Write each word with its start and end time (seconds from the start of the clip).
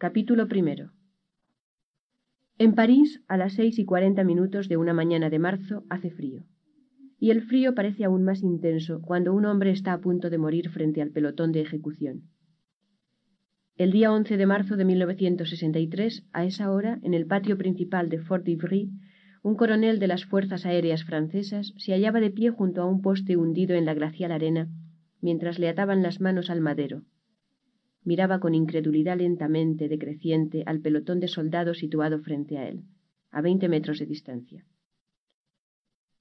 Capítulo 0.00 0.48
primero. 0.48 0.92
En 2.56 2.74
París, 2.74 3.22
a 3.28 3.36
las 3.36 3.52
seis 3.52 3.78
y 3.78 3.84
cuarenta 3.84 4.24
minutos 4.24 4.66
de 4.66 4.78
una 4.78 4.94
mañana 4.94 5.28
de 5.28 5.38
marzo, 5.38 5.84
hace 5.90 6.10
frío. 6.10 6.44
Y 7.18 7.32
el 7.32 7.42
frío 7.42 7.74
parece 7.74 8.04
aún 8.04 8.24
más 8.24 8.42
intenso 8.42 9.02
cuando 9.02 9.34
un 9.34 9.44
hombre 9.44 9.72
está 9.72 9.92
a 9.92 10.00
punto 10.00 10.30
de 10.30 10.38
morir 10.38 10.70
frente 10.70 11.02
al 11.02 11.10
pelotón 11.10 11.52
de 11.52 11.60
ejecución. 11.60 12.22
El 13.76 13.92
día 13.92 14.10
11 14.10 14.38
de 14.38 14.46
marzo 14.46 14.78
de 14.78 14.86
1963, 14.86 16.24
a 16.32 16.46
esa 16.46 16.70
hora, 16.70 16.98
en 17.02 17.12
el 17.12 17.26
patio 17.26 17.58
principal 17.58 18.08
de 18.08 18.20
Fort 18.20 18.46
d'Ivry, 18.46 18.88
un 19.42 19.54
coronel 19.54 19.98
de 19.98 20.08
las 20.08 20.24
fuerzas 20.24 20.64
aéreas 20.64 21.04
francesas 21.04 21.74
se 21.76 21.92
hallaba 21.92 22.20
de 22.20 22.30
pie 22.30 22.48
junto 22.48 22.80
a 22.80 22.86
un 22.86 23.02
poste 23.02 23.36
hundido 23.36 23.76
en 23.76 23.84
la 23.84 23.92
glacial 23.92 24.32
arena 24.32 24.70
mientras 25.20 25.58
le 25.58 25.68
ataban 25.68 26.02
las 26.02 26.22
manos 26.22 26.48
al 26.48 26.62
madero. 26.62 27.02
Miraba 28.04 28.40
con 28.40 28.54
incredulidad 28.54 29.18
lentamente 29.18 29.88
decreciente 29.88 30.62
al 30.66 30.80
pelotón 30.80 31.20
de 31.20 31.28
soldados 31.28 31.78
situado 31.78 32.18
frente 32.20 32.58
a 32.58 32.68
él, 32.68 32.84
a 33.30 33.42
veinte 33.42 33.68
metros 33.68 33.98
de 33.98 34.06
distancia. 34.06 34.64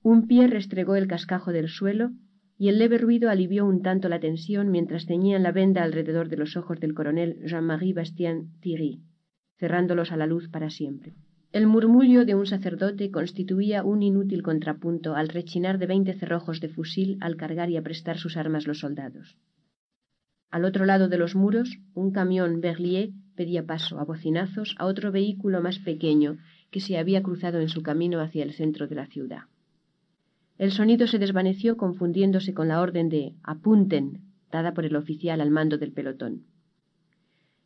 Un 0.02 0.28
pie 0.28 0.48
restregó 0.48 0.96
el 0.96 1.08
cascajo 1.08 1.52
del 1.52 1.68
suelo 1.68 2.12
y 2.58 2.68
el 2.68 2.78
leve 2.80 2.98
ruido 2.98 3.30
alivió 3.30 3.66
un 3.66 3.82
tanto 3.82 4.10
la 4.10 4.20
tensión 4.20 4.70
mientras 4.70 5.06
teñían 5.06 5.44
la 5.44 5.54
venda 5.54 5.84
alrededor 5.84 6.28
de 6.28 6.38
los 6.38 6.58
ojos 6.58 6.80
del 6.80 6.94
coronel 6.94 7.42
Jean-Marie 7.46 7.94
Bastien 7.94 8.52
Thierry, 8.60 9.02
cerrándolos 9.58 10.12
a 10.12 10.18
la 10.18 10.28
luz 10.28 10.50
para 10.50 10.70
siempre. 10.70 11.14
El 11.52 11.68
murmullo 11.68 12.26
de 12.26 12.36
un 12.36 12.46
sacerdote 12.46 13.10
constituía 13.10 13.84
un 13.84 14.04
inútil 14.04 14.44
contrapunto 14.44 15.16
al 15.16 15.30
rechinar 15.30 15.80
de 15.80 15.88
veinte 15.88 16.14
cerrojos 16.14 16.60
de 16.60 16.70
fusil 16.70 17.18
al 17.22 17.38
cargar 17.38 17.70
y 17.70 17.78
aprestar 17.78 18.18
sus 18.18 18.38
armas 18.38 18.68
los 18.68 18.80
soldados. 18.80 19.38
Al 20.52 20.66
otro 20.66 20.86
lado 20.86 21.10
de 21.10 21.18
los 21.18 21.36
muros, 21.36 21.78
un 21.94 22.12
camión 22.12 22.60
Berlier 22.60 23.12
pedía 23.36 23.66
paso 23.66 24.00
a 24.00 24.04
bocinazos 24.04 24.76
a 24.80 24.86
otro 24.86 25.12
vehículo 25.12 25.62
más 25.62 25.80
pequeño 25.80 26.38
que 26.72 26.80
se 26.80 26.98
había 26.98 27.22
cruzado 27.22 27.60
en 27.60 27.70
su 27.70 27.84
camino 27.84 28.20
hacia 28.20 28.44
el 28.44 28.54
centro 28.54 28.88
de 28.88 28.96
la 28.96 29.06
ciudad. 29.06 29.44
El 30.58 30.72
sonido 30.72 31.08
se 31.08 31.20
desvaneció 31.20 31.78
confundiéndose 31.78 32.54
con 32.54 32.68
la 32.68 32.82
orden 32.82 33.10
de 33.10 33.36
apunten 33.44 34.22
dada 34.52 34.74
por 34.74 34.86
el 34.86 34.96
oficial 34.96 35.40
al 35.42 35.52
mando 35.52 35.78
del 35.78 35.94
pelotón. 35.94 36.44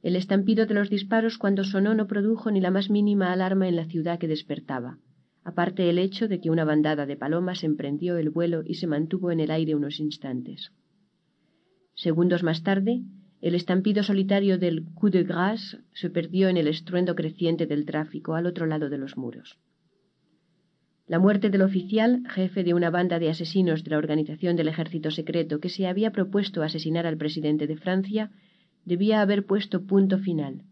El 0.01 0.17
estampido 0.17 0.65
de 0.65 0.73
los 0.73 0.89
disparos 0.89 1.37
cuando 1.37 1.63
sonó 1.63 1.95
no 1.95 2.07
produjo 2.07 2.51
ni 2.51 2.59
la 2.59 2.71
más 2.71 2.89
mínima 2.89 3.31
alarma 3.31 3.69
en 3.69 3.77
la 3.77 3.85
ciudad 3.85 4.19
que 4.19 4.27
despertaba, 4.27 4.97
aparte 5.45 5.89
el 5.89 5.97
hecho 5.97 6.27
de 6.27 6.41
que 6.41 6.49
una 6.49 6.65
bandada 6.65 7.05
de 7.05 7.15
palomas 7.15 7.63
emprendió 7.63 8.17
el 8.17 8.29
vuelo 8.29 8.63
y 8.65 8.75
se 8.75 8.87
mantuvo 8.87 9.31
en 9.31 9.39
el 9.39 9.49
aire 9.49 9.75
unos 9.75 10.01
instantes. 10.01 10.73
Segundos 11.95 12.43
más 12.43 12.63
tarde, 12.63 13.03
el 13.41 13.55
estampido 13.55 14.03
solitario 14.03 14.57
del 14.57 14.85
coup 14.95 15.11
de 15.11 15.23
grâce 15.23 15.77
se 15.93 16.09
perdió 16.09 16.47
en 16.49 16.57
el 16.57 16.67
estruendo 16.67 17.13
creciente 17.13 17.67
del 17.67 17.85
tráfico 17.85 18.35
al 18.35 18.45
otro 18.45 18.65
lado 18.65 18.89
de 18.89 18.97
los 18.97 19.17
muros. 19.17 19.57
La 21.07 21.19
muerte 21.19 21.49
del 21.49 21.61
oficial, 21.61 22.23
jefe 22.29 22.63
de 22.63 22.73
una 22.73 22.89
banda 22.89 23.19
de 23.19 23.29
asesinos 23.29 23.83
de 23.83 23.91
la 23.91 23.97
organización 23.97 24.55
del 24.55 24.69
ejército 24.69 25.11
secreto 25.11 25.59
que 25.59 25.69
se 25.69 25.87
había 25.87 26.11
propuesto 26.11 26.63
asesinar 26.63 27.05
al 27.05 27.17
presidente 27.17 27.67
de 27.67 27.75
Francia, 27.75 28.31
debía 28.85 29.21
haber 29.21 29.45
puesto 29.45 29.85
punto 29.85 30.17
final. 30.17 30.63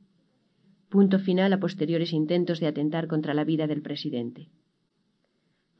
Punto 0.90 1.20
final 1.20 1.52
a 1.54 1.60
posteriores 1.60 2.14
intentos 2.14 2.60
de 2.62 2.68
atentar 2.68 3.08
contra 3.08 3.34
la 3.34 3.44
vida 3.44 3.68
del 3.68 3.82
presidente. 3.82 4.48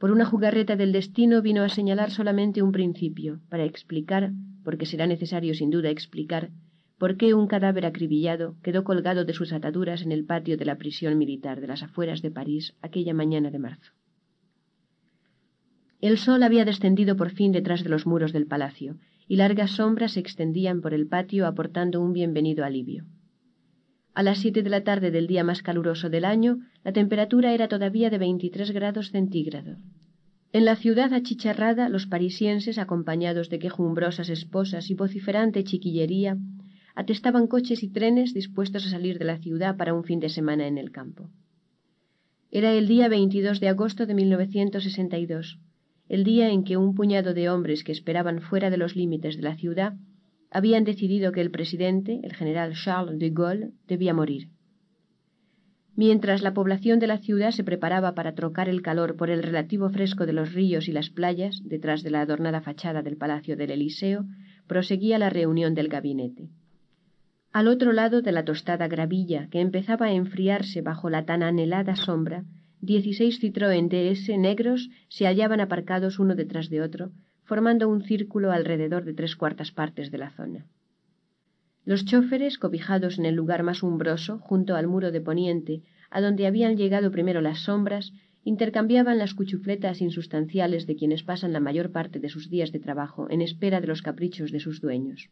Por 0.02 0.10
una 0.10 0.24
jugarreta 0.24 0.74
del 0.74 0.90
destino 0.90 1.42
vino 1.42 1.62
a 1.62 1.68
señalar 1.68 2.10
solamente 2.10 2.60
un 2.60 2.72
principio, 2.72 3.38
para 3.48 3.64
explicar, 3.64 4.32
porque 4.64 4.84
será 4.84 5.06
necesario 5.06 5.54
sin 5.54 5.70
duda 5.70 5.90
explicar, 5.90 6.50
por 6.98 7.16
qué 7.16 7.34
un 7.34 7.46
cadáver 7.46 7.86
acribillado 7.86 8.56
quedó 8.64 8.82
colgado 8.82 9.24
de 9.24 9.32
sus 9.32 9.52
ataduras 9.52 10.02
en 10.02 10.10
el 10.10 10.24
patio 10.24 10.56
de 10.56 10.64
la 10.64 10.76
prisión 10.76 11.16
militar 11.18 11.60
de 11.60 11.68
las 11.68 11.84
afueras 11.84 12.20
de 12.20 12.32
París 12.32 12.74
aquella 12.82 13.14
mañana 13.14 13.52
de 13.52 13.60
marzo. 13.60 13.92
El 16.00 16.18
sol 16.18 16.42
había 16.42 16.64
descendido 16.64 17.16
por 17.16 17.30
fin 17.30 17.52
detrás 17.52 17.84
de 17.84 17.90
los 17.90 18.04
muros 18.04 18.32
del 18.32 18.48
palacio, 18.48 18.96
y 19.28 19.36
largas 19.36 19.70
sombras 19.70 20.14
se 20.14 20.20
extendían 20.20 20.80
por 20.80 20.94
el 20.94 21.06
patio 21.06 21.46
aportando 21.46 22.00
un 22.00 22.12
bienvenido 22.12 22.64
alivio. 22.64 23.04
A 24.14 24.22
las 24.22 24.38
siete 24.38 24.62
de 24.62 24.70
la 24.70 24.84
tarde 24.84 25.10
del 25.10 25.26
día 25.26 25.42
más 25.42 25.62
caluroso 25.62 26.10
del 26.10 26.24
año, 26.24 26.58
la 26.84 26.92
temperatura 26.92 27.52
era 27.52 27.68
todavía 27.68 28.10
de 28.10 28.18
veintitrés 28.18 28.70
grados 28.70 29.10
centígrados. 29.10 29.78
En 30.52 30.64
la 30.66 30.76
ciudad 30.76 31.14
achicharrada, 31.14 31.88
los 31.88 32.06
parisienses, 32.06 32.78
acompañados 32.78 33.48
de 33.48 33.58
quejumbrosas 33.58 34.28
esposas 34.28 34.90
y 34.90 34.94
vociferante 34.94 35.64
chiquillería, 35.64 36.36
atestaban 36.94 37.46
coches 37.46 37.82
y 37.82 37.88
trenes 37.88 38.34
dispuestos 38.34 38.86
a 38.86 38.90
salir 38.90 39.18
de 39.18 39.24
la 39.24 39.38
ciudad 39.38 39.76
para 39.76 39.94
un 39.94 40.04
fin 40.04 40.20
de 40.20 40.28
semana 40.28 40.66
en 40.66 40.76
el 40.76 40.90
campo. 40.90 41.30
Era 42.50 42.74
el 42.74 42.86
día 42.86 43.08
22 43.08 43.60
de 43.60 43.68
agosto 43.68 44.04
de 44.04 44.14
1962 44.14 45.58
el 46.12 46.24
día 46.24 46.50
en 46.50 46.62
que 46.64 46.76
un 46.76 46.94
puñado 46.94 47.32
de 47.32 47.48
hombres 47.48 47.84
que 47.84 47.92
esperaban 47.92 48.42
fuera 48.42 48.68
de 48.68 48.76
los 48.76 48.96
límites 48.96 49.36
de 49.36 49.42
la 49.42 49.56
ciudad 49.56 49.94
habían 50.52 50.84
decidido 50.84 51.32
que 51.32 51.40
el 51.40 51.50
presidente, 51.50 52.20
el 52.22 52.34
general 52.34 52.74
Charles 52.74 53.18
de 53.18 53.30
Gaulle, 53.30 53.70
debía 53.88 54.12
morir. 54.12 54.48
Mientras 55.96 56.42
la 56.42 56.54
población 56.54 56.98
de 56.98 57.06
la 57.06 57.18
ciudad 57.18 57.50
se 57.50 57.64
preparaba 57.64 58.14
para 58.14 58.34
trocar 58.34 58.68
el 58.68 58.80
calor 58.82 59.16
por 59.16 59.28
el 59.30 59.42
relativo 59.42 59.90
fresco 59.90 60.24
de 60.24 60.32
los 60.32 60.52
ríos 60.52 60.88
y 60.88 60.92
las 60.92 61.10
playas 61.10 61.60
detrás 61.64 62.02
de 62.02 62.10
la 62.10 62.22
adornada 62.22 62.60
fachada 62.60 63.02
del 63.02 63.16
Palacio 63.16 63.56
del 63.56 63.70
Eliseo, 63.70 64.24
proseguía 64.66 65.18
la 65.18 65.30
reunión 65.30 65.74
del 65.74 65.88
gabinete. 65.88 66.48
Al 67.52 67.68
otro 67.68 67.92
lado 67.92 68.22
de 68.22 68.32
la 68.32 68.44
tostada 68.44 68.88
gravilla, 68.88 69.48
que 69.50 69.60
empezaba 69.60 70.06
a 70.06 70.12
enfriarse 70.12 70.80
bajo 70.80 71.10
la 71.10 71.26
tan 71.26 71.42
anhelada 71.42 71.96
sombra, 71.96 72.44
Dieciséis 72.80 73.38
Citroën 73.40 73.88
DS 73.88 74.36
negros 74.38 74.88
se 75.08 75.26
hallaban 75.26 75.60
aparcados 75.60 76.18
uno 76.18 76.34
detrás 76.34 76.68
de 76.68 76.80
otro, 76.80 77.12
formando 77.42 77.88
un 77.88 78.02
círculo 78.02 78.52
alrededor 78.52 79.04
de 79.04 79.14
tres 79.14 79.36
cuartas 79.36 79.72
partes 79.72 80.10
de 80.10 80.18
la 80.18 80.30
zona. 80.30 80.66
Los 81.84 82.04
chóferes, 82.04 82.58
cobijados 82.58 83.18
en 83.18 83.26
el 83.26 83.34
lugar 83.34 83.64
más 83.64 83.82
umbroso, 83.82 84.38
junto 84.38 84.76
al 84.76 84.86
muro 84.86 85.10
de 85.10 85.20
poniente, 85.20 85.82
a 86.10 86.20
donde 86.20 86.46
habían 86.46 86.76
llegado 86.76 87.10
primero 87.10 87.40
las 87.40 87.64
sombras, 87.64 88.12
intercambiaban 88.44 89.18
las 89.18 89.34
cuchufletas 89.34 90.00
insustanciales 90.00 90.86
de 90.86 90.96
quienes 90.96 91.22
pasan 91.22 91.52
la 91.52 91.60
mayor 91.60 91.90
parte 91.90 92.18
de 92.18 92.28
sus 92.28 92.50
días 92.50 92.72
de 92.72 92.80
trabajo 92.80 93.28
en 93.30 93.40
espera 93.40 93.80
de 93.80 93.86
los 93.86 94.02
caprichos 94.02 94.52
de 94.52 94.60
sus 94.60 94.80
dueños. 94.80 95.30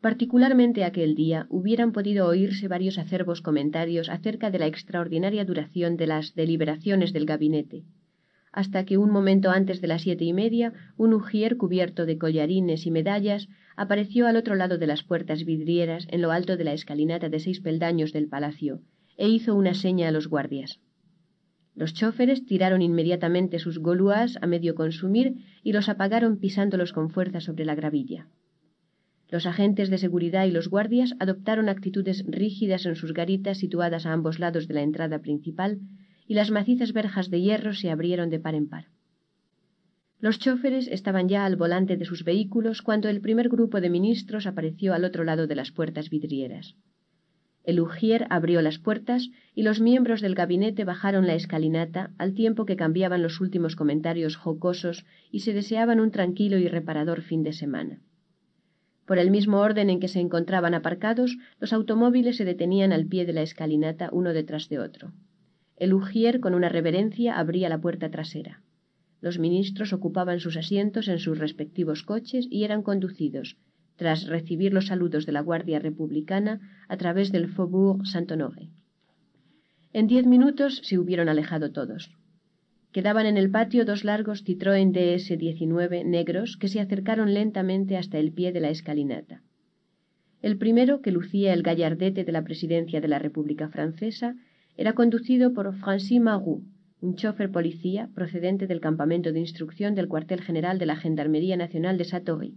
Particularmente 0.00 0.84
aquel 0.84 1.14
día 1.14 1.46
hubieran 1.50 1.92
podido 1.92 2.26
oírse 2.26 2.68
varios 2.68 2.98
acerbos 2.98 3.42
comentarios 3.42 4.08
acerca 4.08 4.50
de 4.50 4.60
la 4.60 4.66
extraordinaria 4.66 5.44
duración 5.44 5.96
de 5.96 6.06
las 6.06 6.34
deliberaciones 6.34 7.12
del 7.12 7.26
gabinete, 7.26 7.82
hasta 8.58 8.84
que 8.84 8.98
un 8.98 9.12
momento 9.12 9.50
antes 9.50 9.80
de 9.80 9.86
las 9.86 10.02
siete 10.02 10.24
y 10.24 10.32
media 10.32 10.72
un 10.96 11.14
ujier 11.14 11.56
cubierto 11.56 12.06
de 12.06 12.18
collarines 12.18 12.86
y 12.86 12.90
medallas 12.90 13.48
apareció 13.76 14.26
al 14.26 14.34
otro 14.34 14.56
lado 14.56 14.78
de 14.78 14.88
las 14.88 15.04
puertas 15.04 15.44
vidrieras 15.44 16.08
en 16.10 16.22
lo 16.22 16.32
alto 16.32 16.56
de 16.56 16.64
la 16.64 16.72
escalinata 16.72 17.28
de 17.28 17.38
seis 17.38 17.60
peldaños 17.60 18.12
del 18.12 18.26
palacio 18.26 18.80
e 19.16 19.28
hizo 19.28 19.54
una 19.54 19.74
seña 19.74 20.08
a 20.08 20.10
los 20.10 20.26
guardias. 20.26 20.80
Los 21.76 21.94
chóferes 21.94 22.46
tiraron 22.46 22.82
inmediatamente 22.82 23.60
sus 23.60 23.78
goluas 23.78 24.36
a 24.42 24.48
medio 24.48 24.74
consumir 24.74 25.36
y 25.62 25.72
los 25.72 25.88
apagaron 25.88 26.40
pisándolos 26.40 26.92
con 26.92 27.10
fuerza 27.10 27.40
sobre 27.40 27.64
la 27.64 27.76
gravilla. 27.76 28.26
Los 29.30 29.46
agentes 29.46 29.88
de 29.88 29.98
seguridad 29.98 30.46
y 30.46 30.50
los 30.50 30.68
guardias 30.68 31.14
adoptaron 31.20 31.68
actitudes 31.68 32.24
rígidas 32.26 32.86
en 32.86 32.96
sus 32.96 33.14
garitas 33.14 33.58
situadas 33.58 34.04
a 34.04 34.12
ambos 34.12 34.40
lados 34.40 34.66
de 34.66 34.74
la 34.74 34.82
entrada 34.82 35.20
principal 35.20 35.78
y 36.28 36.34
las 36.34 36.50
macizas 36.50 36.92
verjas 36.92 37.30
de 37.30 37.40
hierro 37.40 37.72
se 37.72 37.90
abrieron 37.90 38.30
de 38.30 38.38
par 38.38 38.54
en 38.54 38.68
par. 38.68 38.86
Los 40.20 40.38
chóferes 40.38 40.86
estaban 40.88 41.28
ya 41.28 41.44
al 41.46 41.56
volante 41.56 41.96
de 41.96 42.04
sus 42.04 42.22
vehículos 42.22 42.82
cuando 42.82 43.08
el 43.08 43.20
primer 43.20 43.48
grupo 43.48 43.80
de 43.80 43.88
ministros 43.88 44.46
apareció 44.46 44.92
al 44.92 45.04
otro 45.04 45.24
lado 45.24 45.46
de 45.46 45.54
las 45.54 45.72
puertas 45.72 46.10
vidrieras. 46.10 46.76
El 47.64 47.80
ujier 47.80 48.26
abrió 48.30 48.60
las 48.62 48.78
puertas 48.78 49.30
y 49.54 49.62
los 49.62 49.80
miembros 49.80 50.20
del 50.20 50.34
gabinete 50.34 50.84
bajaron 50.84 51.26
la 51.26 51.34
escalinata 51.34 52.10
al 52.18 52.34
tiempo 52.34 52.66
que 52.66 52.76
cambiaban 52.76 53.22
los 53.22 53.40
últimos 53.40 53.76
comentarios 53.76 54.36
jocosos 54.36 55.06
y 55.30 55.40
se 55.40 55.52
deseaban 55.52 56.00
un 56.00 56.10
tranquilo 56.10 56.58
y 56.58 56.68
reparador 56.68 57.22
fin 57.22 57.42
de 57.42 57.52
semana. 57.52 58.00
Por 59.06 59.18
el 59.18 59.30
mismo 59.30 59.60
orden 59.60 59.88
en 59.88 60.00
que 60.00 60.08
se 60.08 60.20
encontraban 60.20 60.74
aparcados, 60.74 61.38
los 61.60 61.72
automóviles 61.72 62.36
se 62.36 62.44
detenían 62.44 62.92
al 62.92 63.06
pie 63.06 63.24
de 63.24 63.32
la 63.32 63.42
escalinata 63.42 64.10
uno 64.12 64.32
detrás 64.34 64.68
de 64.68 64.78
otro. 64.78 65.12
El 65.78 65.94
con 66.40 66.54
una 66.54 66.68
reverencia, 66.68 67.38
abría 67.38 67.68
la 67.68 67.80
puerta 67.80 68.10
trasera. 68.10 68.62
Los 69.20 69.38
ministros 69.38 69.92
ocupaban 69.92 70.40
sus 70.40 70.56
asientos 70.56 71.06
en 71.06 71.20
sus 71.20 71.38
respectivos 71.38 72.02
coches 72.02 72.48
y 72.50 72.64
eran 72.64 72.82
conducidos, 72.82 73.56
tras 73.94 74.26
recibir 74.26 74.72
los 74.72 74.86
saludos 74.86 75.24
de 75.24 75.32
la 75.32 75.40
Guardia 75.40 75.78
Republicana, 75.78 76.60
a 76.88 76.96
través 76.96 77.30
del 77.30 77.48
Faubourg 77.48 78.06
Saint-Honoré. 78.06 78.70
En 79.92 80.08
diez 80.08 80.26
minutos 80.26 80.80
se 80.82 80.98
hubieron 80.98 81.28
alejado 81.28 81.70
todos. 81.70 82.10
Quedaban 82.90 83.26
en 83.26 83.36
el 83.36 83.50
patio 83.50 83.84
dos 83.84 84.02
largos 84.04 84.44
Citroën 84.44 84.92
DS-19 84.92 86.04
negros 86.04 86.56
que 86.56 86.68
se 86.68 86.80
acercaron 86.80 87.34
lentamente 87.34 87.96
hasta 87.96 88.18
el 88.18 88.32
pie 88.32 88.50
de 88.50 88.60
la 88.60 88.70
escalinata. 88.70 89.42
El 90.42 90.58
primero, 90.58 91.02
que 91.02 91.12
lucía 91.12 91.52
el 91.52 91.62
gallardete 91.62 92.24
de 92.24 92.32
la 92.32 92.44
presidencia 92.44 93.00
de 93.00 93.08
la 93.08 93.18
República 93.18 93.68
Francesa, 93.68 94.36
era 94.78 94.92
conducido 94.92 95.52
por 95.54 95.74
Francis 95.74 96.20
Marou, 96.20 96.62
un 97.00 97.16
chofer 97.16 97.50
policía 97.50 98.02
procedente 98.14 98.68
del 98.68 98.80
campamento 98.80 99.32
de 99.32 99.40
instrucción 99.40 99.96
del 99.96 100.06
cuartel 100.06 100.40
general 100.40 100.78
de 100.78 100.86
la 100.86 100.94
Gendarmería 100.94 101.56
Nacional 101.56 101.98
de 101.98 102.04
Satory. 102.04 102.54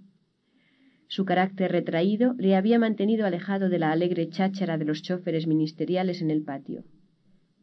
Su 1.07 1.25
carácter 1.25 1.71
retraído 1.71 2.35
le 2.37 2.55
había 2.55 2.77
mantenido 2.77 3.25
alejado 3.25 3.69
de 3.69 3.79
la 3.79 3.91
alegre 3.91 4.29
cháchara 4.29 4.77
de 4.77 4.85
los 4.85 5.01
choferes 5.01 5.47
ministeriales 5.47 6.21
en 6.21 6.29
el 6.29 6.43
patio. 6.43 6.83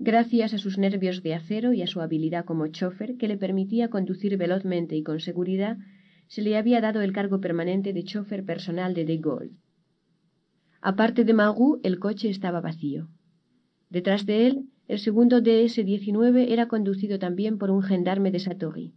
Gracias 0.00 0.52
a 0.52 0.58
sus 0.58 0.76
nervios 0.76 1.22
de 1.22 1.34
acero 1.34 1.72
y 1.72 1.82
a 1.82 1.87
su 1.87 2.00
habilidad 2.00 2.44
como 2.44 2.66
chofer, 2.66 3.16
que 3.16 3.28
le 3.28 3.37
permitía 3.37 3.90
conducir 3.90 4.37
velozmente 4.37 4.96
y 4.96 5.05
con 5.05 5.20
seguridad, 5.20 5.76
se 6.26 6.43
le 6.43 6.56
había 6.56 6.81
dado 6.81 7.00
el 7.00 7.12
cargo 7.12 7.40
permanente 7.40 7.93
de 7.93 8.02
chofer 8.02 8.44
personal 8.44 8.93
de 8.93 9.05
De 9.05 9.19
Gaulle. 9.19 9.56
Aparte 10.81 11.25
de 11.25 11.32
Magou, 11.32 11.78
el 11.84 12.00
coche 12.00 12.28
estaba 12.28 12.60
vacío. 12.60 13.08
Detrás 13.90 14.26
de 14.26 14.46
él, 14.46 14.64
el 14.87 14.99
segundo 14.99 15.40
DS-19 15.40 16.46
era 16.50 16.69
conducido 16.69 17.19
también 17.19 17.58
por 17.58 17.70
un 17.70 17.82
gendarme 17.82 18.31
de 18.31 18.38
Satory. 18.38 18.93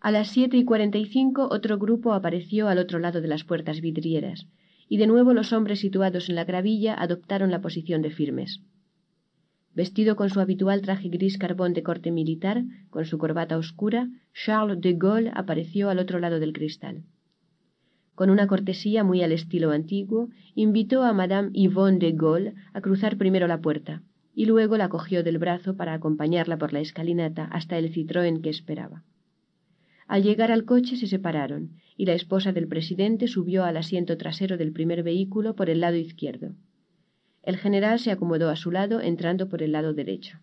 A 0.00 0.10
las 0.10 0.28
siete 0.28 0.56
y 0.56 0.64
cuarenta 0.64 0.98
y 0.98 1.06
cinco 1.06 1.48
otro 1.50 1.78
grupo 1.78 2.12
apareció 2.12 2.68
al 2.68 2.78
otro 2.78 2.98
lado 2.98 3.20
de 3.20 3.28
las 3.28 3.44
puertas 3.44 3.80
vidrieras, 3.80 4.46
y 4.88 4.98
de 4.98 5.06
nuevo 5.06 5.34
los 5.34 5.52
hombres 5.52 5.80
situados 5.80 6.28
en 6.28 6.36
la 6.36 6.44
gravilla 6.44 6.94
adoptaron 6.94 7.50
la 7.50 7.60
posición 7.60 8.02
de 8.02 8.10
firmes. 8.10 8.60
Vestido 9.74 10.16
con 10.16 10.30
su 10.30 10.40
habitual 10.40 10.80
traje 10.80 11.08
gris 11.08 11.36
carbón 11.36 11.74
de 11.74 11.82
corte 11.82 12.10
militar, 12.10 12.64
con 12.88 13.04
su 13.04 13.18
corbata 13.18 13.58
oscura, 13.58 14.08
Charles 14.32 14.80
de 14.80 14.94
Gaulle 14.94 15.32
apareció 15.34 15.90
al 15.90 15.98
otro 15.98 16.18
lado 16.18 16.40
del 16.40 16.52
cristal. 16.52 17.02
Con 18.16 18.30
una 18.30 18.46
cortesía 18.46 19.04
muy 19.04 19.22
al 19.22 19.30
estilo 19.30 19.72
antiguo, 19.72 20.30
invitó 20.54 21.04
a 21.04 21.12
Madame 21.12 21.50
Yvonne 21.52 21.98
de 21.98 22.12
Gaulle 22.12 22.54
a 22.72 22.80
cruzar 22.80 23.18
primero 23.18 23.46
la 23.46 23.60
puerta, 23.60 24.02
y 24.34 24.46
luego 24.46 24.78
la 24.78 24.88
cogió 24.88 25.22
del 25.22 25.36
brazo 25.36 25.76
para 25.76 25.92
acompañarla 25.92 26.56
por 26.56 26.72
la 26.72 26.80
escalinata 26.80 27.44
hasta 27.44 27.76
el 27.76 27.92
Citroën 27.92 28.40
que 28.40 28.48
esperaba. 28.48 29.04
Al 30.08 30.22
llegar 30.22 30.50
al 30.50 30.64
coche 30.64 30.96
se 30.96 31.06
separaron, 31.06 31.72
y 31.94 32.06
la 32.06 32.14
esposa 32.14 32.52
del 32.52 32.68
presidente 32.68 33.28
subió 33.28 33.64
al 33.64 33.76
asiento 33.76 34.16
trasero 34.16 34.56
del 34.56 34.72
primer 34.72 35.02
vehículo 35.02 35.54
por 35.54 35.68
el 35.68 35.80
lado 35.80 35.96
izquierdo. 35.96 36.54
El 37.42 37.58
general 37.58 37.98
se 37.98 38.12
acomodó 38.12 38.48
a 38.48 38.56
su 38.56 38.70
lado, 38.70 39.02
entrando 39.02 39.50
por 39.50 39.62
el 39.62 39.72
lado 39.72 39.92
derecho. 39.92 40.38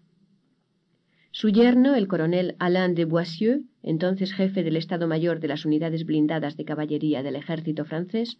Su 1.35 1.49
yerno, 1.49 1.95
el 1.95 2.07
coronel 2.07 2.55
Alain 2.59 2.93
de 2.93 3.05
Boissieu, 3.05 3.63
entonces 3.81 4.33
jefe 4.33 4.61
del 4.61 4.77
Estado 4.77 5.07
Mayor 5.07 5.39
de 5.39 5.47
las 5.47 5.65
unidades 5.65 6.05
blindadas 6.05 6.57
de 6.57 6.63
caballería 6.63 7.23
del 7.23 7.35
ejército 7.35 7.85
francés, 7.85 8.37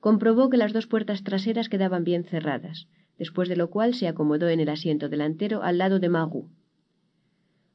comprobó 0.00 0.48
que 0.48 0.56
las 0.56 0.72
dos 0.72 0.86
puertas 0.86 1.22
traseras 1.22 1.68
quedaban 1.68 2.02
bien 2.02 2.24
cerradas, 2.24 2.88
después 3.18 3.50
de 3.50 3.56
lo 3.56 3.68
cual 3.68 3.92
se 3.92 4.08
acomodó 4.08 4.48
en 4.48 4.60
el 4.60 4.70
asiento 4.70 5.10
delantero 5.10 5.62
al 5.62 5.76
lado 5.76 5.98
de 5.98 6.08
Marou. 6.08 6.48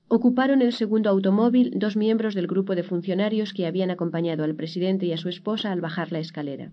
Ocuparon 0.07 0.63
el 0.63 0.73
segundo 0.73 1.11
automóvil 1.11 1.73
dos 1.75 1.95
miembros 1.95 2.33
del 2.33 2.47
grupo 2.47 2.73
de 2.73 2.81
funcionarios 2.81 3.53
que 3.53 3.67
habían 3.67 3.91
acompañado 3.91 4.43
al 4.43 4.55
presidente 4.55 5.05
y 5.05 5.13
a 5.13 5.17
su 5.17 5.29
esposa 5.29 5.71
al 5.71 5.81
bajar 5.81 6.11
la 6.11 6.19
escalera. 6.19 6.71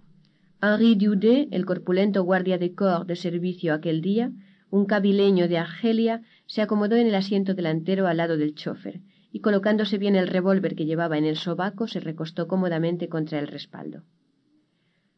Henri 0.63 0.95
Dudet, 0.95 1.49
el 1.51 1.67
corpulento 1.67 2.23
guardia 2.25 2.57
de 2.57 2.75
corps 2.75 3.07
de 3.07 3.17
servicio 3.17 3.75
aquel 3.75 4.01
día, 4.01 4.33
un 4.71 4.87
cabileño 4.87 5.49
de 5.49 5.59
Argelia, 5.59 6.23
se 6.53 6.61
acomodó 6.61 6.97
en 6.97 7.07
el 7.07 7.15
asiento 7.15 7.55
delantero 7.55 8.07
al 8.07 8.19
lado 8.19 8.37
del 8.37 8.55
chofer, 8.55 9.01
y 9.33 9.41
colocándose 9.41 9.97
bien 9.97 10.17
el 10.17 10.29
revólver 10.29 10.75
que 10.75 10.85
llevaba 10.85 11.17
en 11.17 11.25
el 11.25 11.37
sobaco, 11.37 11.87
se 11.87 11.99
recostó 11.99 12.47
cómodamente 12.47 13.09
contra 13.09 13.39
el 13.39 13.47
respaldo. 13.47 14.03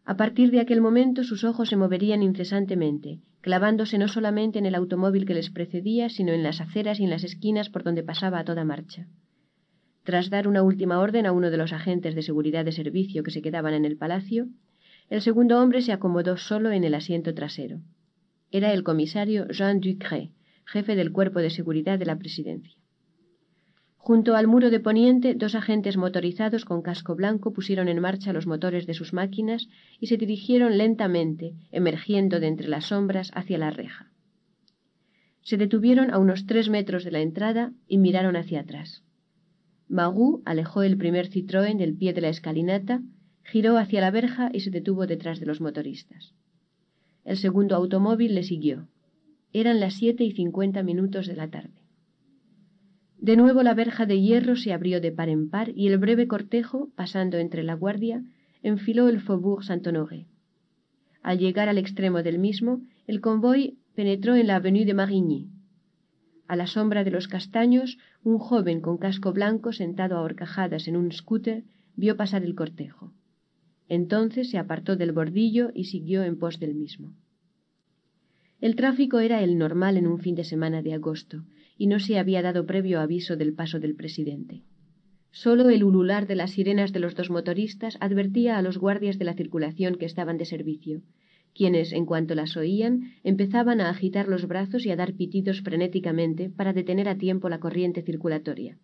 A 0.05 0.17
partir 0.17 0.53
de 0.53 0.61
aquel 0.61 0.81
momento 0.81 1.25
sus 1.25 1.43
ojos 1.43 1.71
se 1.71 1.77
moverían 1.77 2.23
incesantemente, 2.23 3.19
clavándose 3.41 3.99
no 3.99 4.07
solamente 4.07 4.61
en 4.61 4.67
el 4.67 4.77
automóvil 4.77 5.27
que 5.27 5.35
les 5.35 5.51
precedía, 5.51 6.09
sino 6.09 6.31
en 6.33 6.45
las 6.45 6.61
aceras 6.61 7.01
y 7.01 7.03
en 7.03 7.11
las 7.11 7.25
esquinas 7.25 7.69
por 7.69 7.83
donde 7.83 8.05
pasaba 8.05 8.39
a 8.39 8.45
toda 8.45 8.65
marcha. 8.65 9.09
Tras 10.05 10.31
dar 10.31 10.47
una 10.47 10.63
última 10.63 11.01
orden 11.01 11.27
a 11.27 11.33
uno 11.33 11.51
de 11.51 11.57
los 11.57 11.73
agentes 11.73 12.15
de 12.15 12.23
seguridad 12.23 12.65
de 12.65 12.71
servicio 12.71 13.25
que 13.25 13.33
se 13.33 13.43
quedaban 13.43 13.75
en 13.75 13.87
el 13.87 13.97
palacio, 13.97 14.47
el 15.11 15.21
segundo 15.21 15.61
hombre 15.61 15.83
se 15.83 15.91
acomodó 15.91 16.37
solo 16.37 16.71
en 16.71 16.85
el 16.85 16.95
asiento 16.95 17.35
trasero. 17.35 17.81
Era 18.53 18.73
el 18.73 18.85
comisario 18.85 19.49
Jean 19.49 19.81
Ducret, 19.81 20.31
jefe 20.65 20.97
del 20.97 21.13
cuerpo 21.13 21.41
de 21.41 21.51
seguridad 21.51 21.99
de 21.99 22.07
la 22.07 22.17
presidencia. 22.17 22.77
Junto 23.97 24.37
al 24.37 24.49
muro 24.49 24.69
de 24.69 24.81
poniente, 24.81 25.35
dos 25.35 25.55
agentes 25.55 25.97
motorizados 25.97 26.67
con 26.67 26.83
casco 26.83 27.15
blanco 27.15 27.55
pusieron 27.55 27.89
en 27.89 28.01
marcha 28.01 28.35
los 28.35 28.47
motores 28.47 28.87
de 28.87 28.93
sus 28.93 29.15
máquinas 29.15 29.67
y 29.99 30.09
se 30.09 30.19
dirigieron 30.19 30.77
lentamente, 30.77 31.55
emergiendo 31.73 32.39
de 32.39 32.49
entre 32.49 32.69
las 32.69 32.87
sombras 32.89 33.31
hacia 33.35 33.57
la 33.57 33.71
reja. 33.71 34.11
Se 35.41 35.57
detuvieron 35.57 36.13
a 36.13 36.19
unos 36.19 36.45
tres 36.45 36.69
metros 36.69 37.03
de 37.05 37.13
la 37.13 37.21
entrada 37.21 37.73
y 37.89 37.97
miraron 37.97 38.37
hacia 38.37 38.61
atrás. 38.61 39.03
Magou 39.89 40.43
alejó 40.45 40.83
el 40.83 40.99
primer 40.99 41.31
Citroën 41.31 41.79
del 41.79 41.97
pie 41.97 42.13
de 42.13 42.21
la 42.21 42.29
escalinata, 42.29 43.01
giró 43.43 43.79
hacia 43.79 44.03
la 44.03 44.11
verja 44.11 44.51
y 44.53 44.61
se 44.61 44.71
detuvo 44.71 45.07
detrás 45.07 45.41
de 45.41 45.47
los 45.47 45.63
motoristas. 45.63 46.35
El 47.25 47.39
segundo 47.39 47.75
automóvil 47.75 48.35
le 48.35 48.43
siguió. 48.43 48.89
Eran 49.57 49.79
las 49.79 49.95
siete 49.95 50.25
y 50.25 50.33
cincuenta 50.33 50.83
minutos 50.83 51.29
de 51.29 51.37
la 51.37 51.49
tarde. 51.49 51.81
De 53.19 53.37
nuevo 53.37 53.63
la 53.63 53.73
verja 53.73 54.05
de 54.05 54.21
hierro 54.21 54.57
se 54.57 54.73
abrió 54.73 55.01
de 55.01 55.13
par 55.13 55.29
en 55.29 55.49
par 55.49 55.71
y 55.77 55.87
el 55.87 55.97
breve 55.97 56.27
cortejo, 56.27 56.91
pasando 56.97 57.39
entre 57.39 57.63
la 57.63 57.75
guardia, 57.75 58.25
enfiló 58.65 59.09
el 59.09 59.21
Faubourg 59.21 59.63
Saint-Honoré. 59.63 60.27
Al 61.23 61.39
llegar 61.39 61.69
al 61.69 61.79
extremo 61.79 62.25
del 62.25 62.41
mismo, 62.41 62.81
el 63.07 63.21
convoy 63.21 63.79
penetró 63.95 64.35
en 64.35 64.49
la 64.49 64.57
avenue 64.57 64.85
de 64.85 64.95
Marigny. 64.95 65.49
A 66.49 66.57
la 66.57 66.67
sombra 66.67 67.05
de 67.05 67.13
los 67.13 67.29
castaños, 67.29 67.97
un 68.25 68.39
joven 68.39 68.81
con 68.81 68.99
casco 68.99 69.33
blanco 69.33 69.73
sentado 69.73 70.17
a 70.17 70.23
horcajadas 70.23 70.89
en 70.89 70.97
un 70.97 71.13
scooter 71.13 71.63
vio 71.95 72.17
pasar 72.17 72.43
el 72.43 72.57
cortejo. 72.57 73.13
Entonces 73.89 74.51
se 74.51 74.59
apartó 74.59 74.97
del 74.97 75.13
bordillo 75.13 75.71
y 75.73 75.85
siguió 75.85 76.25
en 76.25 76.41
pos 76.41 76.59
del 76.59 76.75
mismo. 76.75 77.15
El 78.65 78.77
tráfico 78.77 79.21
era 79.21 79.45
el 79.45 79.59
normal 79.59 79.99
en 79.99 80.07
un 80.07 80.21
fin 80.21 80.35
de 80.37 80.43
semana 80.43 80.81
de 80.81 80.95
agosto, 80.95 81.45
y 81.77 81.87
no 81.87 82.01
se 82.01 82.19
había 82.19 82.41
dado 82.41 82.65
previo 82.65 82.99
aviso 82.99 83.37
del 83.37 83.53
paso 83.53 83.79
del 83.79 83.95
presidente. 83.95 84.63
Solo 85.33 85.69
el 85.69 85.85
ulular 85.85 86.27
de 86.27 86.35
las 86.35 86.53
sirenas 86.53 86.95
de 86.95 86.99
los 86.99 87.15
dos 87.15 87.29
motoristas 87.29 87.99
advertía 88.01 88.57
a 88.57 88.63
los 88.63 88.79
guardias 88.79 89.19
de 89.19 89.27
la 89.27 89.35
circulación 89.35 89.97
que 89.97 90.07
estaban 90.07 90.39
de 90.39 90.47
servicio, 90.47 91.03
quienes, 91.55 91.93
en 91.93 92.07
cuanto 92.07 92.35
las 92.35 92.57
oían, 92.57 93.13
empezaban 93.23 93.83
a 93.83 93.91
agitar 93.91 94.29
los 94.29 94.49
brazos 94.49 94.87
y 94.87 94.91
a 94.91 94.97
dar 94.97 95.13
pitidos 95.13 95.61
frenéticamente 95.61 96.49
para 96.49 96.73
detener 96.73 97.11
a 97.11 97.19
tiempo 97.19 97.51
la 97.51 97.61
corriente 97.61 98.01
circulatoria. 98.01 98.79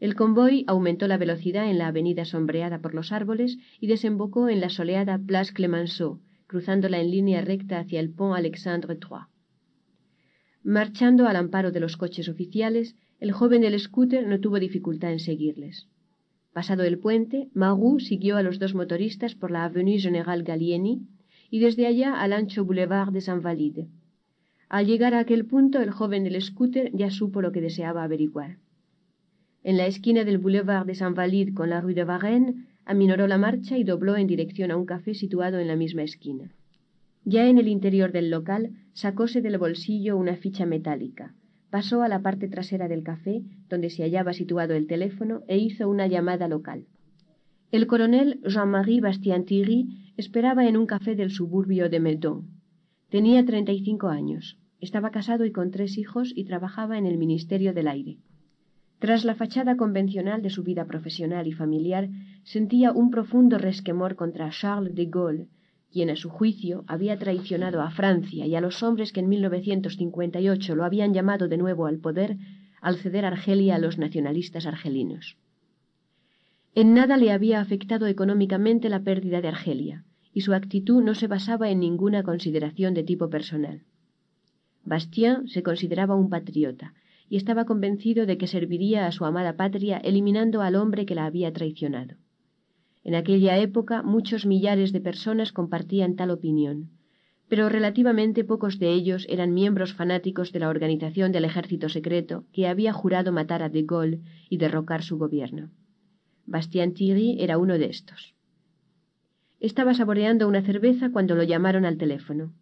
El 0.00 0.16
convoy 0.16 0.64
aumentó 0.66 1.06
la 1.06 1.16
velocidad 1.16 1.70
en 1.70 1.78
la 1.78 1.86
avenida 1.86 2.24
sombreada 2.24 2.80
por 2.80 2.92
los 2.92 3.12
árboles 3.12 3.56
y 3.78 3.86
desembocó 3.86 4.48
en 4.48 4.60
la 4.60 4.68
soleada 4.68 5.16
Place 5.16 5.52
Clemenceau, 5.52 6.18
cruzándola 6.54 7.00
en 7.00 7.10
línea 7.10 7.40
recta 7.40 7.80
hacia 7.80 7.98
el 7.98 8.10
Pont 8.10 8.36
Alexandre 8.36 8.94
III. 8.94 9.26
Marchando 10.62 11.26
al 11.26 11.34
amparo 11.34 11.72
de 11.72 11.80
los 11.80 11.96
coches 11.96 12.28
oficiales, 12.28 12.94
el 13.18 13.32
joven 13.32 13.62
del 13.62 13.76
scooter 13.80 14.24
no 14.24 14.38
tuvo 14.38 14.60
dificultad 14.60 15.10
en 15.10 15.18
seguirles. 15.18 15.88
Pasado 16.52 16.84
el 16.84 17.00
puente, 17.00 17.48
Marou 17.54 17.98
siguió 17.98 18.36
a 18.36 18.44
los 18.44 18.60
dos 18.60 18.72
motoristas 18.72 19.34
por 19.34 19.50
la 19.50 19.64
Avenue 19.64 19.98
General 19.98 20.44
Gallieni 20.44 21.02
y 21.50 21.58
desde 21.58 21.88
allá 21.88 22.20
al 22.22 22.32
ancho 22.32 22.64
Boulevard 22.64 23.10
de 23.10 23.20
Saint 23.20 23.42
Valide. 23.42 23.88
Al 24.68 24.86
llegar 24.86 25.12
a 25.14 25.18
aquel 25.18 25.46
punto, 25.46 25.82
el 25.82 25.90
joven 25.90 26.22
del 26.22 26.40
scooter 26.40 26.92
ya 26.94 27.10
supo 27.10 27.42
lo 27.42 27.50
que 27.50 27.62
deseaba 27.62 28.04
averiguar. 28.04 28.58
En 29.64 29.76
la 29.76 29.86
esquina 29.86 30.22
del 30.22 30.38
Boulevard 30.38 30.86
de 30.86 30.94
Saint 30.94 31.16
Valide 31.16 31.52
con 31.52 31.68
la 31.68 31.80
Rue 31.80 31.94
de 31.94 32.04
Varennes, 32.04 32.54
aminoró 32.84 33.26
la 33.26 33.38
marcha 33.38 33.78
y 33.78 33.84
dobló 33.84 34.16
en 34.16 34.26
dirección 34.26 34.70
a 34.70 34.76
un 34.76 34.86
café 34.86 35.14
situado 35.14 35.58
en 35.58 35.68
la 35.68 35.76
misma 35.76 36.02
esquina. 36.02 36.50
Ya 37.24 37.48
en 37.48 37.58
el 37.58 37.68
interior 37.68 38.12
del 38.12 38.30
local, 38.30 38.72
sacóse 38.92 39.40
del 39.40 39.58
bolsillo 39.58 40.16
una 40.16 40.36
ficha 40.36 40.66
metálica, 40.66 41.34
pasó 41.70 42.02
a 42.02 42.08
la 42.08 42.20
parte 42.20 42.48
trasera 42.48 42.86
del 42.86 43.02
café, 43.02 43.42
donde 43.68 43.90
se 43.90 44.02
hallaba 44.02 44.32
situado 44.32 44.74
el 44.74 44.86
teléfono, 44.86 45.42
e 45.48 45.58
hizo 45.58 45.88
una 45.88 46.06
llamada 46.06 46.48
local. 46.48 46.84
El 47.72 47.86
coronel 47.86 48.40
Jean-Marie 48.46 49.00
Bastien-Thierry 49.00 50.12
esperaba 50.16 50.68
en 50.68 50.76
un 50.76 50.86
café 50.86 51.16
del 51.16 51.30
suburbio 51.30 51.88
de 51.88 51.98
Meudon. 51.98 52.46
Tenía 53.08 53.44
treinta 53.44 53.72
y 53.72 53.80
cinco 53.82 54.08
años, 54.08 54.58
estaba 54.80 55.10
casado 55.10 55.44
y 55.44 55.50
con 55.50 55.70
tres 55.70 55.98
hijos 55.98 56.32
y 56.36 56.44
trabajaba 56.44 56.98
en 56.98 57.06
el 57.06 57.16
Ministerio 57.16 57.72
del 57.72 57.88
Aire. 57.88 58.18
Tras 58.98 59.24
la 59.24 59.34
fachada 59.34 59.76
convencional 59.76 60.42
de 60.42 60.50
su 60.50 60.62
vida 60.62 60.84
profesional 60.84 61.46
y 61.46 61.52
familiar, 61.52 62.08
sentía 62.44 62.92
un 62.92 63.10
profundo 63.10 63.58
resquemor 63.58 64.16
contra 64.16 64.50
Charles 64.50 64.94
de 64.94 65.06
Gaulle, 65.06 65.48
quien 65.90 66.10
a 66.10 66.16
su 66.16 66.28
juicio 66.28 66.84
había 66.86 67.18
traicionado 67.18 67.80
a 67.80 67.90
Francia 67.90 68.46
y 68.46 68.54
a 68.54 68.60
los 68.60 68.82
hombres 68.82 69.12
que 69.12 69.20
en 69.20 69.28
1958 69.28 70.74
lo 70.74 70.84
habían 70.84 71.14
llamado 71.14 71.48
de 71.48 71.56
nuevo 71.56 71.86
al 71.86 71.98
poder 71.98 72.36
al 72.80 72.96
ceder 72.96 73.24
Argelia 73.24 73.76
a 73.76 73.78
los 73.78 73.96
nacionalistas 73.96 74.66
argelinos. 74.66 75.38
En 76.74 76.92
nada 76.92 77.16
le 77.16 77.30
había 77.30 77.60
afectado 77.60 78.06
económicamente 78.06 78.88
la 78.90 79.00
pérdida 79.00 79.40
de 79.40 79.48
Argelia, 79.48 80.04
y 80.34 80.42
su 80.42 80.52
actitud 80.52 81.02
no 81.02 81.14
se 81.14 81.28
basaba 81.28 81.70
en 81.70 81.80
ninguna 81.80 82.24
consideración 82.24 82.92
de 82.92 83.04
tipo 83.04 83.30
personal. 83.30 83.84
Bastien 84.84 85.48
se 85.48 85.62
consideraba 85.62 86.14
un 86.16 86.28
patriota 86.28 86.92
y 87.30 87.36
estaba 87.36 87.64
convencido 87.64 88.26
de 88.26 88.36
que 88.36 88.48
serviría 88.48 89.06
a 89.06 89.12
su 89.12 89.24
amada 89.24 89.56
patria 89.56 89.96
eliminando 89.98 90.60
al 90.60 90.74
hombre 90.74 91.06
que 91.06 91.14
la 91.14 91.24
había 91.24 91.52
traicionado. 91.52 92.16
En 93.04 93.14
aquella 93.14 93.58
época 93.58 94.02
muchos 94.02 94.46
millares 94.46 94.92
de 94.92 95.00
personas 95.00 95.52
compartían 95.52 96.16
tal 96.16 96.30
opinión, 96.30 96.90
pero 97.48 97.68
relativamente 97.68 98.44
pocos 98.44 98.78
de 98.78 98.92
ellos 98.92 99.26
eran 99.28 99.52
miembros 99.52 99.92
fanáticos 99.92 100.52
de 100.52 100.60
la 100.60 100.70
organización 100.70 101.30
del 101.30 101.44
ejército 101.44 101.88
secreto 101.90 102.46
que 102.52 102.66
había 102.66 102.92
jurado 102.92 103.30
matar 103.30 103.62
a 103.62 103.68
de 103.68 103.82
Gaulle 103.82 104.20
y 104.48 104.56
derrocar 104.56 105.02
su 105.02 105.18
gobierno. 105.18 105.70
Bastien 106.46 106.94
Thierry 106.94 107.36
era 107.38 107.58
uno 107.58 107.78
de 107.78 107.86
estos. 107.86 108.34
Estaba 109.60 109.94
saboreando 109.94 110.48
una 110.48 110.62
cerveza 110.62 111.10
cuando 111.10 111.34
lo 111.34 111.42
llamaron 111.42 111.84
al 111.84 111.98
teléfono. 111.98 112.54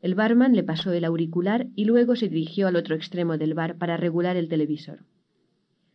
El 0.00 0.14
barman 0.14 0.54
le 0.54 0.62
pasó 0.62 0.92
el 0.92 1.04
auricular 1.04 1.68
y 1.74 1.84
luego 1.84 2.14
se 2.16 2.28
dirigió 2.28 2.68
al 2.68 2.76
otro 2.76 2.94
extremo 2.94 3.38
del 3.38 3.54
bar 3.54 3.78
para 3.78 3.96
regular 3.96 4.36
el 4.36 4.48
televisor. 4.48 5.00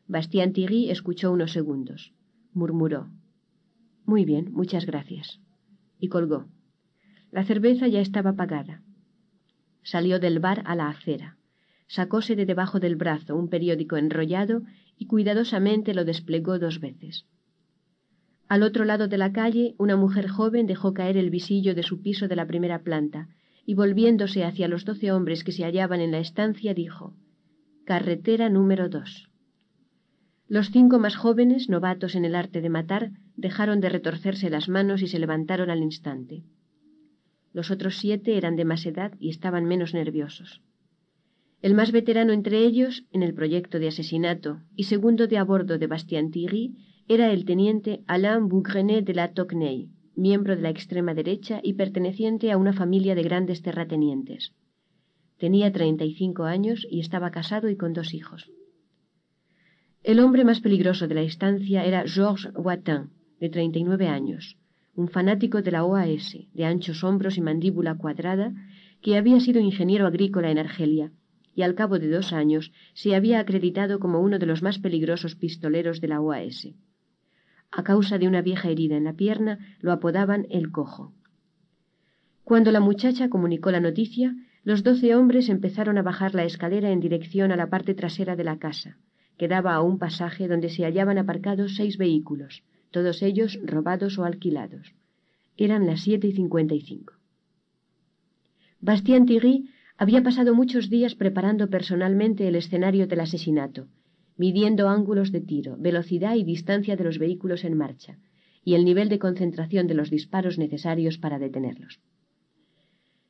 Bastien 0.08 0.52
Thierry 0.54 0.90
escuchó 0.90 1.32
unos 1.32 1.52
segundos. 1.52 2.14
Murmuró. 2.54 3.10
Muy 4.06 4.26
bien, 4.26 4.52
muchas 4.52 4.86
gracias. 4.86 5.40
Y 6.00 6.10
colgó. 6.10 6.48
La 7.32 7.46
cerveza 7.46 7.88
ya 7.88 8.02
estaba 8.02 8.34
pagada. 8.34 8.82
Salió 9.84 10.20
del 10.20 10.40
bar 10.40 10.64
a 10.66 10.76
la 10.76 10.90
acera. 10.90 11.38
Sacóse 11.88 12.36
de 12.36 12.46
debajo 12.46 12.80
del 12.80 12.96
brazo 12.96 13.36
un 13.36 13.50
periódico 13.50 13.98
enrollado 13.98 14.64
y 14.98 15.08
cuidadosamente 15.08 15.94
lo 15.94 16.06
desplegó 16.06 16.60
dos 16.60 16.80
veces. 16.80 17.26
Al 18.48 18.64
otro 18.64 18.84
lado 18.86 19.08
de 19.08 19.18
la 19.18 19.32
calle, 19.32 19.76
una 19.78 19.96
mujer 19.96 20.28
joven 20.28 20.68
dejó 20.68 20.94
caer 20.94 21.18
el 21.18 21.30
visillo 21.30 21.74
de 21.74 21.84
su 21.84 22.02
piso 22.02 22.28
de 22.28 22.36
la 22.36 22.48
primera 22.48 22.84
planta 22.84 23.30
y 23.66 23.76
volviéndose 23.76 24.44
hacia 24.44 24.68
los 24.68 24.84
doce 24.84 25.12
hombres 25.12 25.44
que 25.44 25.52
se 25.52 25.64
hallaban 25.64 26.02
en 26.02 26.12
la 26.12 26.20
estancia, 26.20 26.74
dijo 26.74 27.16
Carretera 27.86 28.50
número 28.50 28.90
dos. 28.90 29.30
Los 30.48 30.70
cinco 30.70 31.00
más 31.00 31.16
jóvenes, 31.16 31.70
novatos 31.70 32.16
en 32.16 32.26
el 32.26 32.36
arte 32.36 32.60
de 32.60 32.70
matar, 32.70 33.12
dejaron 33.42 33.82
de 33.82 33.90
retorcerse 33.90 34.50
las 34.50 34.70
manos 34.70 35.02
y 35.02 35.08
se 35.08 35.20
levantaron 35.20 35.70
al 35.70 35.82
instante. 35.82 36.44
Los 37.54 37.72
otros 37.72 37.98
siete 37.98 38.38
eran 38.38 38.56
de 38.56 38.66
más 38.66 38.86
edad 38.86 39.14
y 39.20 39.30
estaban 39.30 39.66
menos 39.66 39.94
nerviosos. 39.94 40.62
El 41.62 41.74
más 41.74 41.92
veterano 41.92 42.32
entre 42.34 42.60
ellos, 42.60 43.04
en 43.12 43.24
el 43.24 43.34
proyecto 43.34 43.80
de 43.80 43.90
asesinato 43.90 44.62
y 44.76 44.84
segundo 44.86 45.28
de 45.28 45.38
a 45.38 45.44
bordo 45.44 45.78
de 45.78 45.88
Bastien 45.88 46.32
Thierry, 46.32 46.76
era 47.08 47.32
el 47.32 47.46
teniente 47.46 48.02
Alain 48.08 48.48
Bougrenet 48.48 49.06
de 49.06 49.14
la 49.14 49.34
Tocnay, 49.34 49.90
miembro 50.16 50.56
de 50.56 50.62
la 50.62 50.70
extrema 50.70 51.14
derecha 51.14 51.60
y 51.64 51.74
perteneciente 51.74 52.52
a 52.52 52.58
una 52.58 52.74
familia 52.74 53.16
de 53.16 53.24
grandes 53.24 53.62
terratenientes. 53.62 54.54
Tenía 55.38 55.72
treinta 55.72 56.06
y 56.06 56.14
cinco 56.14 56.44
años 56.44 56.86
y 56.90 57.00
estaba 57.00 57.32
casado 57.32 57.70
y 57.70 57.76
con 57.76 57.94
dos 57.94 58.14
hijos. 58.14 58.50
El 60.04 60.20
hombre 60.20 60.44
más 60.46 60.62
peligroso 60.62 61.08
de 61.08 61.16
la 61.16 61.22
estancia 61.22 61.86
era 61.86 62.04
Georges 62.08 62.52
Watin, 62.56 63.10
de 63.42 63.50
treinta 63.50 63.80
y 63.80 63.84
nueve 63.84 64.08
años, 64.08 64.56
un 64.96 65.10
fanático 65.10 65.64
de 65.64 65.72
la 65.72 65.84
OAS, 65.84 66.38
de 66.54 66.64
anchos 66.64 67.04
hombros 67.04 67.38
y 67.38 67.42
mandíbula 67.42 67.96
cuadrada, 67.96 68.54
que 69.02 69.18
había 69.18 69.40
sido 69.40 69.60
ingeniero 69.60 70.06
agrícola 70.06 70.52
en 70.52 70.60
Argelia, 70.60 71.12
y 71.56 71.64
al 71.64 71.74
cabo 71.74 71.98
de 71.98 72.08
dos 72.08 72.34
años 72.34 72.72
se 72.94 73.16
había 73.16 73.40
acreditado 73.40 74.00
como 74.00 74.22
uno 74.22 74.38
de 74.38 74.46
los 74.46 74.62
más 74.62 74.78
peligrosos 74.78 75.36
pistoleros 75.36 76.02
de 76.02 76.08
la 76.08 76.22
OAS. 76.22 76.70
A 77.72 77.84
causa 77.84 78.20
de 78.20 78.28
una 78.28 78.44
vieja 78.44 78.70
herida 78.70 78.96
en 78.96 79.06
la 79.06 79.14
pierna, 79.14 79.58
lo 79.80 79.92
apodaban 79.92 80.46
el 80.52 80.72
cojo. 80.72 81.14
Cuando 82.44 82.72
la 82.72 82.80
muchacha 82.80 83.30
comunicó 83.30 83.72
la 83.72 83.80
noticia, 83.80 84.36
los 84.64 84.84
doce 84.84 85.16
hombres 85.16 85.50
empezaron 85.50 85.98
a 85.98 86.04
bajar 86.04 86.36
la 86.36 86.44
escalera 86.44 86.92
en 86.92 87.00
dirección 87.00 87.52
a 87.52 87.56
la 87.56 87.72
parte 87.72 87.96
trasera 87.96 88.36
de 88.36 88.44
la 88.44 88.60
casa, 88.60 88.98
que 89.40 89.48
daba 89.48 89.74
a 89.74 89.82
un 89.82 89.98
pasaje 89.98 90.48
donde 90.48 90.70
se 90.70 90.84
hallaban 90.84 91.18
aparcados 91.18 91.76
seis 91.76 91.98
vehículos, 91.98 92.62
todos 92.92 93.22
ellos 93.22 93.60
robados 93.64 94.18
o 94.20 94.26
alquilados. 94.26 94.94
Eran 95.58 95.86
las 95.86 96.02
siete 96.02 96.28
y 96.28 96.34
cincuenta 96.34 96.76
y 96.76 96.82
cinco. 96.82 97.14
Bastien 98.80 99.26
Thierry 99.26 99.70
había 99.98 100.24
pasado 100.24 100.56
muchos 100.56 100.90
días 100.90 101.16
preparando 101.16 101.70
personalmente 101.70 102.48
el 102.48 102.56
escenario 102.56 103.08
del 103.08 103.20
asesinato, 103.20 103.88
midiendo 104.38 104.90
ángulos 104.90 105.32
de 105.32 105.42
tiro, 105.42 105.78
velocidad 105.78 106.36
y 106.36 106.44
distancia 106.44 106.96
de 106.96 107.04
los 107.04 107.20
vehículos 107.20 107.64
en 107.64 107.78
marcha, 107.78 108.18
y 108.64 108.74
el 108.74 108.86
nivel 108.86 109.10
de 109.10 109.20
concentración 109.20 109.88
de 109.88 109.94
los 109.94 110.10
disparos 110.10 110.58
necesarios 110.58 111.18
para 111.18 111.38
detenerlos. 111.38 112.00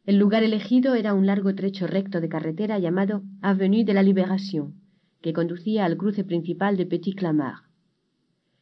El 0.06 0.18
lugar 0.18 0.44
elegido 0.44 0.96
era 0.96 1.14
un 1.14 1.26
largo 1.26 1.54
trecho 1.54 1.86
recto 1.86 2.22
de 2.22 2.30
carretera 2.30 2.80
llamado 2.80 3.24
Avenue 3.42 3.84
de 3.84 3.94
la 3.94 4.04
Libération, 4.04 4.76
que 5.22 5.34
conducía 5.34 5.86
al 5.86 5.98
cruce 5.98 6.24
principal 6.24 6.78
de 6.78 6.86
Petit 6.86 7.16
Clamart. 7.16 7.66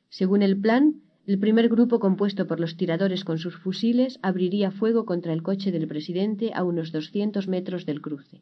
Según 0.09 0.41
el 0.41 0.59
plan, 0.59 1.01
el 1.27 1.37
primer 1.37 1.69
grupo 1.69 1.99
compuesto 1.99 2.47
por 2.47 2.59
los 2.59 2.75
tiradores 2.75 3.23
con 3.23 3.37
sus 3.37 3.55
fusiles 3.55 4.19
abriría 4.23 4.71
fuego 4.71 5.05
contra 5.05 5.31
el 5.31 5.43
coche 5.43 5.71
del 5.71 5.87
presidente 5.87 6.51
a 6.55 6.63
unos 6.63 6.91
doscientos 6.91 7.47
metros 7.47 7.85
del 7.85 8.01
cruce. 8.01 8.41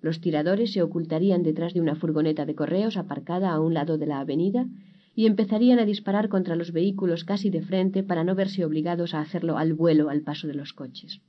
Los 0.00 0.20
tiradores 0.20 0.72
se 0.72 0.82
ocultarían 0.82 1.42
detrás 1.42 1.72
de 1.72 1.80
una 1.80 1.94
furgoneta 1.94 2.44
de 2.44 2.54
correos 2.54 2.96
aparcada 2.96 3.52
a 3.52 3.60
un 3.60 3.74
lado 3.74 3.96
de 3.96 4.06
la 4.06 4.18
avenida 4.18 4.66
y 5.14 5.26
empezarían 5.26 5.78
a 5.78 5.84
disparar 5.84 6.28
contra 6.28 6.56
los 6.56 6.72
vehículos 6.72 7.24
casi 7.24 7.48
de 7.48 7.62
frente 7.62 8.02
para 8.02 8.24
no 8.24 8.34
verse 8.34 8.64
obligados 8.64 9.14
a 9.14 9.20
hacerlo 9.20 9.56
al 9.56 9.72
vuelo 9.72 10.10
al 10.10 10.22
paso 10.22 10.48
de 10.48 10.54
los 10.54 10.72
coches. 10.72 11.20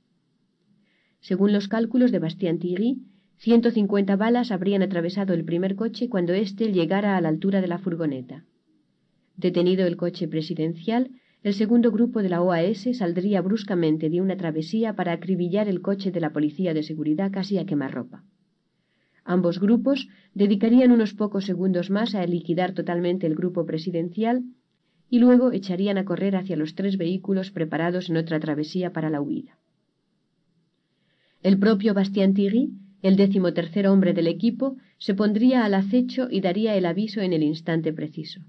Según 1.20 1.52
los 1.52 1.68
cálculos 1.68 2.10
de 2.10 2.18
Bastien 2.18 2.58
Thierry, 2.58 2.98
ciento 3.36 3.70
cincuenta 3.70 4.16
balas 4.16 4.50
habrían 4.50 4.82
atravesado 4.82 5.32
el 5.34 5.44
primer 5.44 5.76
coche 5.76 6.08
cuando 6.08 6.34
éste 6.34 6.72
llegara 6.72 7.16
a 7.16 7.20
la 7.20 7.28
altura 7.28 7.60
de 7.60 7.68
la 7.68 7.78
furgoneta. 7.78 8.44
Detenido 9.36 9.86
el 9.86 9.96
coche 9.96 10.28
presidencial, 10.28 11.10
el 11.42 11.52
segundo 11.52 11.92
grupo 11.92 12.22
de 12.22 12.30
la 12.30 12.40
OAS 12.42 12.88
saldría 12.94 13.42
bruscamente 13.42 14.08
de 14.08 14.20
una 14.20 14.36
travesía 14.36 14.96
para 14.96 15.12
acribillar 15.12 15.68
el 15.68 15.82
coche 15.82 16.10
de 16.10 16.20
la 16.20 16.32
policía 16.32 16.72
de 16.72 16.82
seguridad 16.82 17.30
casi 17.30 17.58
a 17.58 17.66
quemarropa. 17.66 18.24
Ambos 19.24 19.60
grupos 19.60 20.08
dedicarían 20.34 20.90
unos 20.90 21.12
pocos 21.12 21.44
segundos 21.44 21.90
más 21.90 22.14
a 22.14 22.24
liquidar 22.26 22.72
totalmente 22.72 23.26
el 23.26 23.34
grupo 23.34 23.66
presidencial 23.66 24.44
y 25.10 25.18
luego 25.18 25.52
echarían 25.52 25.98
a 25.98 26.04
correr 26.04 26.34
hacia 26.34 26.56
los 26.56 26.74
tres 26.74 26.96
vehículos 26.96 27.50
preparados 27.50 28.08
en 28.08 28.16
otra 28.16 28.40
travesía 28.40 28.92
para 28.92 29.10
la 29.10 29.20
huida. 29.20 29.58
El 31.42 31.58
propio 31.58 31.92
Bastien 31.92 32.34
Thierry, 32.34 32.70
el 33.02 33.16
decimotercer 33.16 33.86
hombre 33.86 34.14
del 34.14 34.26
equipo, 34.26 34.76
se 34.98 35.14
pondría 35.14 35.64
al 35.64 35.74
acecho 35.74 36.28
y 36.30 36.40
daría 36.40 36.74
el 36.74 36.86
aviso 36.86 37.20
en 37.20 37.32
el 37.32 37.42
instante 37.42 37.92
preciso. 37.92 38.40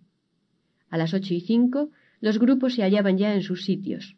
A 0.89 0.98
las 0.98 1.13
ocho 1.13 1.34
y 1.34 1.41
cinco, 1.41 1.89
los 2.22 2.39
grupos 2.39 2.75
se 2.75 2.84
hallaban 2.84 3.17
ya 3.17 3.34
en 3.34 3.41
sus 3.41 3.65
sitios. 3.65 4.15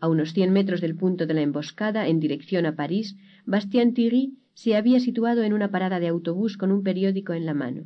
A 0.00 0.08
unos 0.08 0.32
cien 0.32 0.52
metros 0.52 0.80
del 0.80 0.96
punto 0.96 1.26
de 1.26 1.34
la 1.34 1.42
emboscada, 1.42 2.08
en 2.08 2.20
dirección 2.20 2.66
a 2.66 2.76
París, 2.76 3.16
Bastien 3.46 3.94
Thierry 3.94 4.34
se 4.54 4.76
había 4.76 5.00
situado 5.00 5.42
en 5.42 5.52
una 5.52 5.70
parada 5.70 6.00
de 6.00 6.08
autobús 6.08 6.56
con 6.56 6.70
un 6.70 6.82
periódico 6.82 7.32
en 7.32 7.46
la 7.46 7.54
mano. 7.54 7.84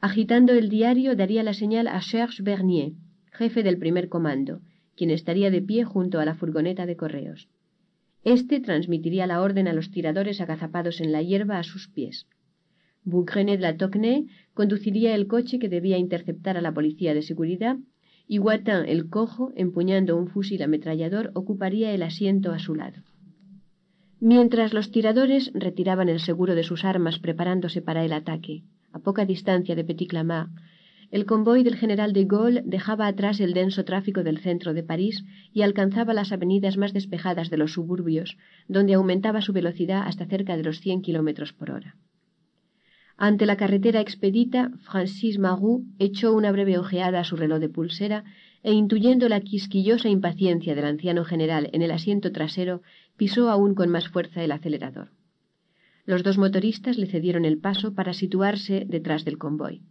Agitando 0.00 0.52
el 0.52 0.68
diario 0.68 1.16
daría 1.16 1.42
la 1.42 1.54
señal 1.54 1.86
a 1.88 2.00
Serge 2.02 2.42
Bernier, 2.42 2.92
jefe 3.32 3.62
del 3.62 3.78
primer 3.78 4.08
comando, 4.08 4.60
quien 4.96 5.10
estaría 5.10 5.50
de 5.50 5.62
pie 5.62 5.84
junto 5.84 6.20
a 6.20 6.24
la 6.24 6.34
furgoneta 6.34 6.86
de 6.86 6.96
correos. 6.96 7.48
Este 8.22 8.60
transmitiría 8.60 9.26
la 9.26 9.40
orden 9.40 9.66
a 9.66 9.72
los 9.72 9.90
tiradores 9.90 10.40
agazapados 10.40 11.00
en 11.00 11.12
la 11.12 11.22
hierba 11.22 11.58
a 11.58 11.62
sus 11.62 11.88
pies. 11.88 12.26
Bougrenet 13.02 13.60
de 13.60 13.62
la 13.62 13.76
conduciría 14.54 15.14
el 15.14 15.26
coche 15.26 15.58
que 15.58 15.68
debía 15.68 15.98
interceptar 15.98 16.56
a 16.56 16.62
la 16.62 16.72
policía 16.72 17.12
de 17.12 17.22
seguridad 17.22 17.76
y 18.26 18.38
Watin 18.38 18.86
el 18.86 19.10
cojo, 19.10 19.52
empuñando 19.56 20.16
un 20.16 20.28
fusil 20.28 20.62
ametrallador, 20.62 21.30
ocuparía 21.34 21.92
el 21.92 22.02
asiento 22.02 22.52
a 22.52 22.58
su 22.58 22.74
lado. 22.74 23.02
Mientras 24.20 24.72
los 24.72 24.90
tiradores 24.90 25.50
retiraban 25.52 26.08
el 26.08 26.20
seguro 26.20 26.54
de 26.54 26.62
sus 26.62 26.84
armas 26.84 27.18
preparándose 27.18 27.82
para 27.82 28.04
el 28.04 28.12
ataque, 28.14 28.62
a 28.92 29.00
poca 29.00 29.26
distancia 29.26 29.74
de 29.74 29.84
Petit 29.84 30.08
Clamart, 30.08 30.50
el 31.10 31.26
convoy 31.26 31.62
del 31.62 31.76
general 31.76 32.12
de 32.12 32.24
Gaulle 32.24 32.62
dejaba 32.64 33.06
atrás 33.06 33.38
el 33.40 33.52
denso 33.52 33.84
tráfico 33.84 34.22
del 34.22 34.38
centro 34.38 34.72
de 34.72 34.82
París 34.82 35.24
y 35.52 35.62
alcanzaba 35.62 36.14
las 36.14 36.32
avenidas 36.32 36.76
más 36.76 36.92
despejadas 36.92 37.50
de 37.50 37.58
los 37.58 37.72
suburbios, 37.72 38.38
donde 38.66 38.94
aumentaba 38.94 39.42
su 39.42 39.52
velocidad 39.52 40.02
hasta 40.06 40.26
cerca 40.26 40.56
de 40.56 40.64
los 40.64 40.80
cien 40.80 41.02
kilómetros 41.02 41.52
por 41.52 41.70
hora. 41.70 41.96
Ante 43.16 43.46
la 43.46 43.56
carretera 43.56 44.00
expedita, 44.00 44.72
Francis 44.80 45.38
Marou 45.38 45.84
echó 45.98 46.32
una 46.32 46.50
breve 46.50 46.78
ojeada 46.78 47.20
a 47.20 47.24
su 47.24 47.36
reloj 47.36 47.60
de 47.60 47.68
pulsera 47.68 48.24
e 48.64 48.72
intuyendo 48.72 49.28
la 49.28 49.40
quisquillosa 49.40 50.08
impaciencia 50.08 50.74
del 50.74 50.86
anciano 50.86 51.24
general 51.24 51.70
en 51.72 51.82
el 51.82 51.92
asiento 51.92 52.32
trasero, 52.32 52.82
pisó 53.16 53.50
aún 53.50 53.74
con 53.74 53.88
más 53.88 54.08
fuerza 54.08 54.42
el 54.42 54.50
acelerador. 54.50 55.10
Los 56.06 56.22
dos 56.22 56.38
motoristas 56.38 56.98
le 56.98 57.06
cedieron 57.06 57.44
el 57.44 57.58
paso 57.58 57.94
para 57.94 58.14
situarse 58.14 58.84
detrás 58.88 59.24
del 59.24 59.38
convoy. 59.38 59.82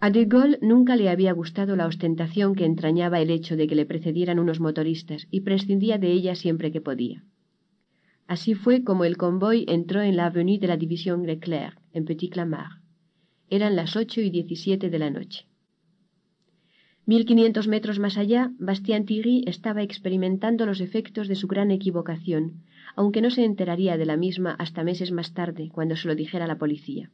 A 0.00 0.10
de 0.10 0.24
Gaulle 0.24 0.58
nunca 0.62 0.96
le 0.96 1.10
había 1.10 1.32
gustado 1.32 1.76
la 1.76 1.86
ostentación 1.86 2.54
que 2.54 2.64
entrañaba 2.64 3.20
el 3.20 3.30
hecho 3.30 3.56
de 3.56 3.66
que 3.66 3.74
le 3.74 3.86
precedieran 3.86 4.38
unos 4.38 4.58
motoristas 4.58 5.26
y 5.30 5.40
prescindía 5.40 5.98
de 5.98 6.12
ella 6.12 6.34
siempre 6.34 6.72
que 6.72 6.80
podía. 6.80 7.24
Así 8.26 8.54
fue 8.54 8.84
como 8.84 9.04
el 9.04 9.16
convoy 9.16 9.64
entró 9.68 10.00
en 10.00 10.16
la 10.16 10.26
avenue 10.26 10.58
de 10.58 10.66
la 10.66 10.76
División 10.76 11.26
Leclerc, 11.26 11.78
en 11.92 12.04
Petit 12.04 12.32
Clamart. 12.32 12.80
Eran 13.50 13.76
las 13.76 13.96
ocho 13.96 14.20
y 14.20 14.30
diecisiete 14.30 14.88
de 14.88 14.98
la 14.98 15.10
noche. 15.10 15.46
Mil 17.06 17.26
quinientos 17.26 17.68
metros 17.68 17.98
más 17.98 18.16
allá, 18.16 18.50
Bastien 18.58 19.04
Thierry 19.04 19.44
estaba 19.46 19.82
experimentando 19.82 20.64
los 20.64 20.80
efectos 20.80 21.28
de 21.28 21.34
su 21.34 21.46
gran 21.48 21.70
equivocación, 21.70 22.62
aunque 22.96 23.20
no 23.20 23.30
se 23.30 23.44
enteraría 23.44 23.98
de 23.98 24.06
la 24.06 24.16
misma 24.16 24.52
hasta 24.52 24.84
meses 24.84 25.12
más 25.12 25.34
tarde, 25.34 25.68
cuando 25.70 25.96
se 25.96 26.08
lo 26.08 26.14
dijera 26.14 26.46
la 26.46 26.56
policía. 26.56 27.10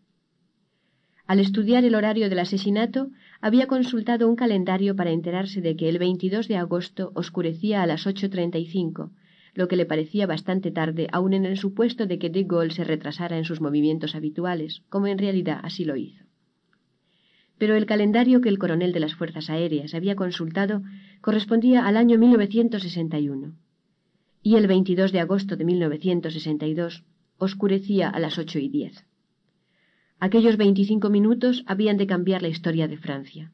Al 1.26 1.40
estudiar 1.40 1.84
el 1.84 1.96
horario 1.96 2.28
del 2.28 2.38
asesinato, 2.38 3.08
había 3.40 3.66
consultado 3.66 4.28
un 4.28 4.36
calendario 4.36 4.94
para 4.94 5.10
enterarse 5.10 5.60
de 5.60 5.74
que 5.74 5.88
el 5.88 5.98
22 5.98 6.46
de 6.46 6.56
agosto 6.56 7.10
oscurecía 7.14 7.82
a 7.82 7.86
las 7.86 8.06
8.35, 8.06 9.10
lo 9.54 9.68
que 9.68 9.76
le 9.76 9.86
parecía 9.86 10.26
bastante 10.26 10.70
tarde, 10.70 11.08
aun 11.12 11.32
en 11.32 11.44
el 11.44 11.56
supuesto 11.56 12.06
de 12.06 12.18
que 12.18 12.30
de 12.30 12.44
Gaulle 12.44 12.74
se 12.74 12.84
retrasara 12.84 13.38
en 13.38 13.44
sus 13.44 13.60
movimientos 13.60 14.14
habituales, 14.14 14.82
como 14.88 15.06
en 15.06 15.18
realidad 15.18 15.60
así 15.62 15.84
lo 15.84 15.96
hizo 15.96 16.24
pero 17.60 17.76
el 17.76 17.84
calendario 17.84 18.40
que 18.40 18.48
el 18.48 18.58
coronel 18.58 18.92
de 18.92 19.00
las 19.00 19.14
Fuerzas 19.14 19.50
Aéreas 19.50 19.92
había 19.92 20.16
consultado 20.16 20.80
correspondía 21.20 21.86
al 21.86 21.98
año 21.98 22.18
1961, 22.18 23.52
y 24.42 24.54
el 24.54 24.66
22 24.66 25.12
de 25.12 25.20
agosto 25.20 25.56
de 25.56 25.66
1962 25.66 27.04
oscurecía 27.36 28.08
a 28.08 28.18
las 28.18 28.38
ocho 28.38 28.58
y 28.58 28.70
diez. 28.70 29.04
Aquellos 30.18 30.56
veinticinco 30.56 31.10
minutos 31.10 31.62
habían 31.66 31.98
de 31.98 32.06
cambiar 32.06 32.40
la 32.40 32.48
historia 32.48 32.88
de 32.88 32.96
Francia. 32.96 33.52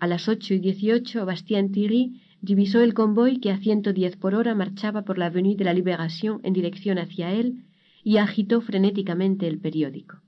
A 0.00 0.08
las 0.08 0.28
ocho 0.28 0.54
y 0.54 0.58
dieciocho, 0.58 1.24
Bastien 1.24 1.70
Thierry 1.70 2.20
divisó 2.42 2.80
el 2.80 2.92
convoy 2.92 3.38
que 3.38 3.52
a 3.52 3.56
ciento 3.56 3.92
diez 3.92 4.16
por 4.16 4.34
hora 4.34 4.54
marchaba 4.54 5.02
por 5.02 5.16
la 5.16 5.26
Avenue 5.26 5.56
de 5.56 5.64
la 5.64 5.72
Libération 5.72 6.40
en 6.42 6.52
dirección 6.52 6.98
hacia 6.98 7.32
él 7.32 7.64
y 8.02 8.16
agitó 8.18 8.60
frenéticamente 8.60 9.46
el 9.46 9.60
periódico. 9.60 10.20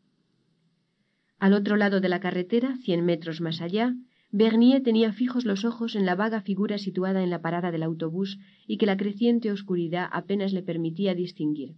Al 1.41 1.53
otro 1.53 1.77
lado 1.77 2.01
de 2.01 2.09
la 2.09 2.21
carretera, 2.21 2.77
cien 2.77 3.05
metros 3.05 3.41
más 3.41 3.61
allá, 3.61 3.95
Bernier 4.31 4.83
tenía 4.83 5.13
fijos 5.13 5.45
los 5.45 5.65
ojos 5.65 5.95
en 5.97 6.07
la 6.07 6.15
vaga 6.15 6.41
figura 6.41 6.79
situada 6.79 7.23
en 7.23 7.31
la 7.31 7.43
parada 7.43 7.71
del 7.71 7.83
autobús 7.83 8.39
y 8.67 8.79
que 8.79 8.87
la 8.87 8.97
creciente 8.97 9.51
oscuridad 9.51 10.09
apenas 10.11 10.53
le 10.53 10.63
permitía 10.63 11.15
distinguir. 11.15 11.75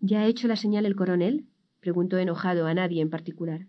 ¿Ya 0.00 0.20
ha 0.20 0.26
hecho 0.26 0.48
la 0.48 0.56
señal 0.56 0.86
el 0.86 0.96
coronel? 0.96 1.46
preguntó 1.80 2.18
enojado 2.18 2.66
a 2.66 2.74
nadie 2.74 3.02
en 3.02 3.10
particular. 3.10 3.68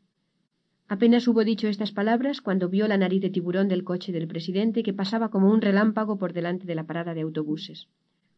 Apenas 0.96 1.26
hubo 1.30 1.46
dicho 1.46 1.70
estas 1.70 1.94
palabras 1.94 2.42
cuando 2.42 2.68
vio 2.68 2.86
la 2.86 2.98
nariz 2.98 3.22
de 3.22 3.30
tiburón 3.30 3.70
del 3.70 3.86
coche 3.86 4.12
del 4.12 4.28
presidente 4.28 4.84
que 4.84 4.92
pasaba 4.92 5.30
como 5.30 5.50
un 5.50 5.62
relámpago 5.62 6.18
por 6.18 6.34
delante 6.34 6.66
de 6.68 6.76
la 6.76 6.86
parada 6.86 7.14
de 7.14 7.22
autobuses. 7.22 7.88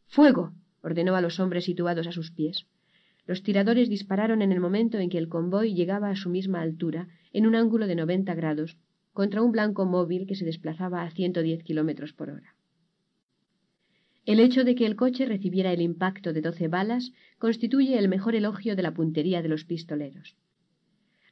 ¡Fuego! 0.06 0.54
ordenó 0.84 1.16
a 1.16 1.22
los 1.22 1.40
hombres 1.40 1.66
situados 1.66 2.06
a 2.06 2.12
sus 2.12 2.30
pies. 2.30 2.68
Los 3.26 3.42
tiradores 3.42 3.90
dispararon 3.90 4.44
en 4.44 4.52
el 4.52 4.60
momento 4.60 5.00
en 5.00 5.10
que 5.10 5.18
el 5.18 5.30
convoy 5.30 5.74
llegaba 5.74 6.12
a 6.12 6.16
su 6.16 6.30
misma 6.30 6.62
altura, 6.62 7.08
en 7.32 7.48
un 7.48 7.56
ángulo 7.56 7.88
de 7.88 7.96
noventa 7.96 8.36
grados, 8.36 8.78
contra 9.14 9.42
un 9.42 9.52
blanco 9.52 9.88
móvil 9.88 10.28
que 10.28 10.36
se 10.36 10.46
desplazaba 10.46 11.02
a 11.02 11.10
ciento 11.10 11.42
diez 11.42 11.64
kilómetros 11.64 12.14
por 12.14 12.30
hora. 12.30 12.56
El 14.28 14.40
hecho 14.40 14.64
de 14.64 14.76
que 14.76 14.86
el 14.86 14.96
coche 14.96 15.26
recibiera 15.26 15.74
el 15.74 15.82
impacto 15.82 16.34
de 16.34 16.42
doce 16.42 16.68
balas 16.68 17.14
constituye 17.40 17.98
el 17.98 18.10
mejor 18.10 18.36
elogio 18.36 18.76
de 18.76 18.84
la 18.84 18.94
puntería 18.94 19.42
de 19.42 19.50
los 19.50 19.66
pistoleros. 19.66 20.38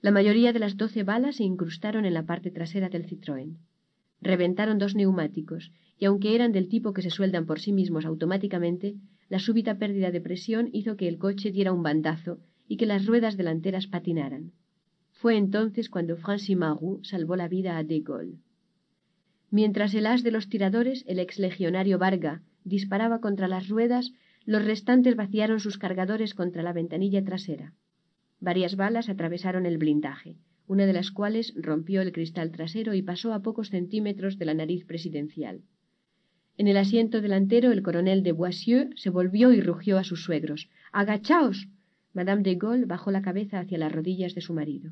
La 0.01 0.11
mayoría 0.11 0.51
de 0.51 0.59
las 0.59 0.77
doce 0.77 1.03
balas 1.03 1.35
se 1.35 1.43
incrustaron 1.43 2.05
en 2.05 2.15
la 2.15 2.25
parte 2.25 2.49
trasera 2.49 2.89
del 2.89 3.05
Citroën. 3.05 3.57
Reventaron 4.19 4.79
dos 4.79 4.95
neumáticos, 4.95 5.71
y 5.99 6.05
aunque 6.05 6.33
eran 6.33 6.51
del 6.51 6.69
tipo 6.69 6.93
que 6.93 7.03
se 7.03 7.11
sueldan 7.11 7.45
por 7.45 7.59
sí 7.59 7.71
mismos 7.71 8.05
automáticamente, 8.05 8.95
la 9.29 9.37
súbita 9.37 9.77
pérdida 9.77 10.09
de 10.09 10.19
presión 10.19 10.69
hizo 10.73 10.97
que 10.97 11.07
el 11.07 11.19
coche 11.19 11.51
diera 11.51 11.71
un 11.71 11.83
bandazo 11.83 12.39
y 12.67 12.77
que 12.77 12.87
las 12.87 13.05
ruedas 13.05 13.37
delanteras 13.37 13.85
patinaran. 13.85 14.53
Fue 15.11 15.37
entonces 15.37 15.87
cuando 15.87 16.17
Francis 16.17 16.57
Marou 16.57 16.99
salvó 17.03 17.35
la 17.35 17.47
vida 17.47 17.77
a 17.77 17.83
De 17.83 17.99
Gaulle. 17.99 18.39
Mientras 19.51 19.93
el 19.93 20.07
as 20.07 20.23
de 20.23 20.31
los 20.31 20.49
tiradores, 20.49 21.03
el 21.07 21.19
ex 21.19 21.37
legionario 21.37 21.99
Varga, 21.99 22.41
disparaba 22.63 23.21
contra 23.21 23.47
las 23.47 23.67
ruedas, 23.69 24.13
los 24.45 24.65
restantes 24.65 25.15
vaciaron 25.15 25.59
sus 25.59 25.77
cargadores 25.77 26.33
contra 26.33 26.63
la 26.63 26.73
ventanilla 26.73 27.23
trasera. 27.23 27.73
Varias 28.41 28.75
balas 28.75 29.07
atravesaron 29.07 29.65
el 29.65 29.77
blindaje, 29.77 30.35
una 30.67 30.85
de 30.85 30.93
las 30.93 31.11
cuales 31.11 31.53
rompió 31.55 32.01
el 32.01 32.11
cristal 32.11 32.51
trasero 32.51 32.93
y 32.93 33.01
pasó 33.01 33.33
a 33.33 33.41
pocos 33.41 33.69
centímetros 33.69 34.37
de 34.37 34.45
la 34.45 34.53
nariz 34.53 34.83
presidencial. 34.83 35.61
En 36.57 36.67
el 36.67 36.75
asiento 36.75 37.21
delantero 37.21 37.71
el 37.71 37.81
coronel 37.81 38.23
de 38.23 38.33
Boissieu 38.33 38.89
se 38.95 39.09
volvió 39.09 39.53
y 39.53 39.61
rugió 39.61 39.97
a 39.97 40.03
sus 40.03 40.23
suegros. 40.23 40.69
¡Agachaos! 40.91 41.69
Madame 42.13 42.43
de 42.43 42.55
Gaulle 42.55 42.85
bajó 42.85 43.11
la 43.11 43.21
cabeza 43.21 43.59
hacia 43.59 43.77
las 43.77 43.91
rodillas 43.91 44.35
de 44.35 44.41
su 44.41 44.53
marido. 44.53 44.91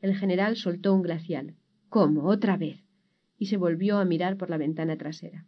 El 0.00 0.16
general 0.16 0.56
soltó 0.56 0.92
un 0.94 1.02
glacial. 1.02 1.54
¿Cómo? 1.88 2.24
¿Otra 2.24 2.56
vez? 2.56 2.82
y 3.38 3.46
se 3.46 3.56
volvió 3.56 3.98
a 3.98 4.04
mirar 4.04 4.36
por 4.36 4.50
la 4.50 4.58
ventana 4.58 4.96
trasera. 4.96 5.46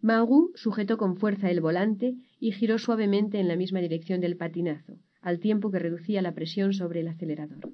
Marou 0.00 0.52
sujetó 0.54 0.98
con 0.98 1.16
fuerza 1.16 1.50
el 1.50 1.60
volante 1.60 2.16
y 2.38 2.52
giró 2.52 2.78
suavemente 2.78 3.40
en 3.40 3.48
la 3.48 3.56
misma 3.56 3.80
dirección 3.80 4.20
del 4.20 4.36
patinazo, 4.36 4.98
al 5.20 5.40
tiempo 5.40 5.70
que 5.70 5.78
reducía 5.78 6.22
la 6.22 6.34
presión 6.34 6.72
sobre 6.72 7.00
el 7.00 7.08
acelerador. 7.08 7.70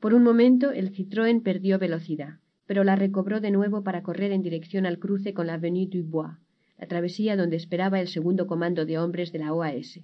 Por 0.00 0.14
un 0.14 0.22
momento 0.22 0.70
el 0.70 0.92
Citroën 0.92 1.42
perdió 1.42 1.78
velocidad 1.78 2.38
pero 2.68 2.84
la 2.84 2.96
recobró 2.96 3.40
de 3.40 3.50
nuevo 3.50 3.82
para 3.82 4.02
correr 4.02 4.30
en 4.30 4.42
dirección 4.42 4.84
al 4.84 4.98
cruce 4.98 5.32
con 5.32 5.46
la 5.46 5.54
Avenue 5.54 5.88
du 5.88 6.04
Bois, 6.04 6.36
la 6.78 6.86
travesía 6.86 7.34
donde 7.34 7.56
esperaba 7.56 7.98
el 7.98 8.08
segundo 8.08 8.46
comando 8.46 8.84
de 8.84 8.98
hombres 8.98 9.32
de 9.32 9.38
la 9.38 9.54
OAS. 9.54 10.00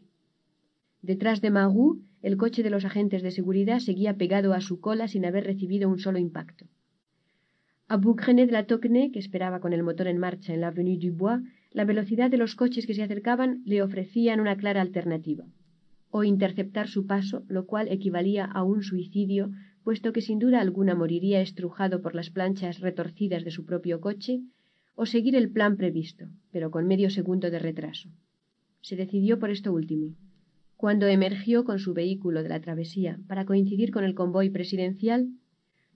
Detrás 1.03 1.43
de 1.43 1.51
Marou, 1.51 2.01
el 2.23 2.39
coche 2.39 2.63
de 2.63 2.71
los 2.71 2.87
agentes 2.87 3.23
de 3.23 3.33
seguridad 3.33 3.81
seguía 3.81 4.17
pegado 4.17 4.55
a 4.55 4.63
su 4.63 4.81
cola 4.81 5.09
sin 5.09 5.27
haber 5.27 5.45
recibido 5.45 5.91
un 5.91 5.99
solo 5.99 6.19
impacto. 6.19 6.65
A 7.87 7.99
Boucrenet 7.99 8.47
de 8.47 8.53
la 8.53 8.67
Tocne, 8.67 9.13
que 9.13 9.19
esperaba 9.19 9.61
con 9.61 9.75
el 9.75 9.83
motor 9.83 10.07
en 10.07 10.17
marcha 10.17 10.55
en 10.55 10.63
la 10.63 10.69
Avenue 10.69 10.99
du 10.99 11.13
Bois, 11.15 11.43
la 11.71 11.85
velocidad 11.85 12.31
de 12.31 12.39
los 12.39 12.55
coches 12.55 12.87
que 12.87 12.95
se 12.95 13.03
acercaban 13.03 13.61
le 13.67 13.83
ofrecían 13.83 14.41
una 14.41 14.57
clara 14.57 14.81
alternativa. 14.81 15.45
O 16.17 16.23
interceptar 16.23 16.87
su 16.87 17.09
paso, 17.09 17.43
lo 17.49 17.67
cual 17.67 17.89
equivalía 17.89 18.45
a 18.45 18.63
un 18.63 18.85
suicidio 18.85 19.51
puesto 19.83 20.13
que 20.13 20.23
sin 20.29 20.39
duda 20.39 20.61
alguna 20.61 20.95
moriría 20.95 21.41
estrujado 21.41 22.03
por 22.03 22.15
las 22.15 22.31
planchas 22.31 22.79
retorcidas 22.79 23.43
de 23.43 23.51
su 23.51 23.67
propio 23.67 24.01
coche, 24.01 24.41
o 24.95 25.07
seguir 25.07 25.35
el 25.35 25.51
plan 25.51 25.77
previsto, 25.77 26.27
pero 26.53 26.71
con 26.71 26.87
medio 26.87 27.11
segundo 27.11 27.51
de 27.51 27.59
retraso. 27.59 28.11
Se 28.81 28.95
decidió 28.95 29.41
por 29.41 29.51
esto 29.51 29.73
último. 29.73 30.15
Cuando 30.77 31.09
emergió 31.09 31.65
con 31.65 31.81
su 31.81 31.95
vehículo 31.95 32.45
de 32.45 32.49
la 32.49 32.61
travesía 32.61 33.19
para 33.27 33.45
coincidir 33.45 33.91
con 33.91 34.05
el 34.05 34.15
convoy 34.15 34.51
presidencial, 34.51 35.27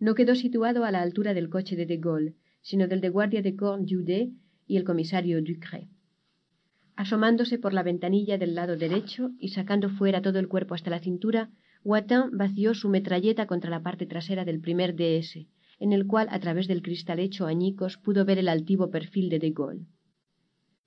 no 0.00 0.16
quedó 0.16 0.34
situado 0.34 0.84
a 0.84 0.90
la 0.90 1.00
altura 1.00 1.32
del 1.32 1.48
coche 1.48 1.76
de 1.76 1.86
De 1.86 1.98
Gaulle, 1.98 2.34
sino 2.60 2.88
del 2.88 3.00
de 3.00 3.10
guardia 3.10 3.40
de 3.40 3.54
corps 3.54 3.84
Judet 3.88 4.30
y 4.66 4.78
el 4.78 4.82
comisario 4.82 5.40
Ducret. 5.40 5.86
Asomándose 6.98 7.60
por 7.60 7.74
la 7.74 7.84
ventanilla 7.84 8.38
del 8.38 8.56
lado 8.56 8.76
derecho 8.76 9.30
y 9.38 9.50
sacando 9.50 9.88
fuera 9.88 10.20
todo 10.20 10.40
el 10.40 10.48
cuerpo 10.48 10.74
hasta 10.74 10.90
la 10.90 10.98
cintura, 10.98 11.48
Watin 11.84 12.22
vació 12.32 12.74
su 12.74 12.88
metralleta 12.88 13.46
contra 13.46 13.70
la 13.70 13.84
parte 13.84 14.04
trasera 14.04 14.44
del 14.44 14.60
primer 14.60 14.96
DS, 14.96 15.46
en 15.78 15.92
el 15.92 16.08
cual, 16.08 16.26
a 16.28 16.40
través 16.40 16.66
del 16.66 16.82
cristal 16.82 17.20
hecho 17.20 17.46
añicos, 17.46 17.98
pudo 17.98 18.24
ver 18.24 18.38
el 18.40 18.48
altivo 18.48 18.90
perfil 18.90 19.28
de 19.28 19.38
De 19.38 19.50
Gaulle. 19.52 19.86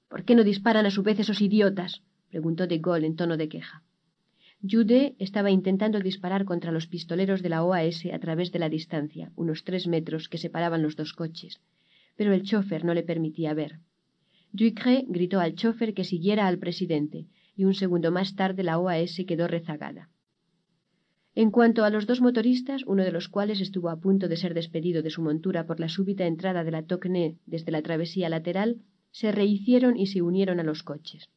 ¿Por 0.10 0.26
qué 0.26 0.36
no 0.36 0.43
disparan 0.43 0.86
a 0.86 0.91
su 0.91 1.02
vez 1.02 1.17
esos 1.17 1.39
idiotas? 1.39 2.04
preguntó 2.30 2.67
De 2.67 2.80
Gaulle 2.80 3.08
en 3.08 3.15
tono 3.15 3.38
de 3.38 3.47
queja. 3.47 3.82
Jude 4.69 5.15
estaba 5.17 5.50
intentando 5.50 6.02
disparar 6.02 6.43
contra 6.43 6.74
los 6.74 6.88
pistoleros 6.88 7.41
de 7.41 7.47
la 7.47 7.63
OAS 7.63 8.04
a 8.12 8.19
través 8.19 8.52
de 8.52 8.60
la 8.60 8.67
distancia, 8.67 9.32
unos 9.38 9.63
tres 9.63 9.88
metros 9.88 10.28
que 10.28 10.38
separaban 10.38 10.82
los 10.82 10.97
dos 10.97 11.13
coches, 11.13 11.62
pero 12.17 12.34
el 12.34 12.43
chofer 12.43 12.84
no 12.84 12.93
le 12.93 13.04
permitía 13.04 13.54
ver. 13.54 13.80
Gritó 14.54 15.40
al 15.40 15.56
chofer 15.56 15.94
que 15.94 16.04
siguiera 16.04 16.48
al 16.48 16.60
presidente, 16.60 17.28
y 17.56 17.64
un 17.64 17.74
segundo 17.74 18.12
más 18.12 18.36
tarde 18.36 18.64
la 18.64 18.80
OAS 18.80 19.22
quedó 19.28 19.48
rezagada. 19.48 20.10
En 21.34 21.50
cuanto 21.52 21.86
a 21.86 21.90
los 21.90 22.08
dos 22.08 22.20
motoristas, 22.20 22.84
uno 22.86 23.04
de 23.04 23.12
los 23.14 23.30
cuales 23.30 23.62
estuvo 23.62 23.90
a 23.90 24.00
punto 24.02 24.28
de 24.28 24.36
ser 24.36 24.54
despedido 24.54 25.02
de 25.02 25.10
su 25.10 25.22
montura 25.22 25.66
por 25.66 25.80
la 25.80 25.88
súbita 25.88 26.26
entrada 26.26 26.66
de 26.66 26.72
la 26.72 26.84
Tocné 26.84 27.38
desde 27.46 27.72
la 27.72 27.82
travesía 27.82 28.28
lateral, 28.28 28.82
se 29.12 29.32
rehicieron 29.32 29.98
y 29.98 30.08
se 30.08 30.22
unieron 30.22 30.60
a 30.60 30.64
los 30.64 30.84
coches. 30.84 31.30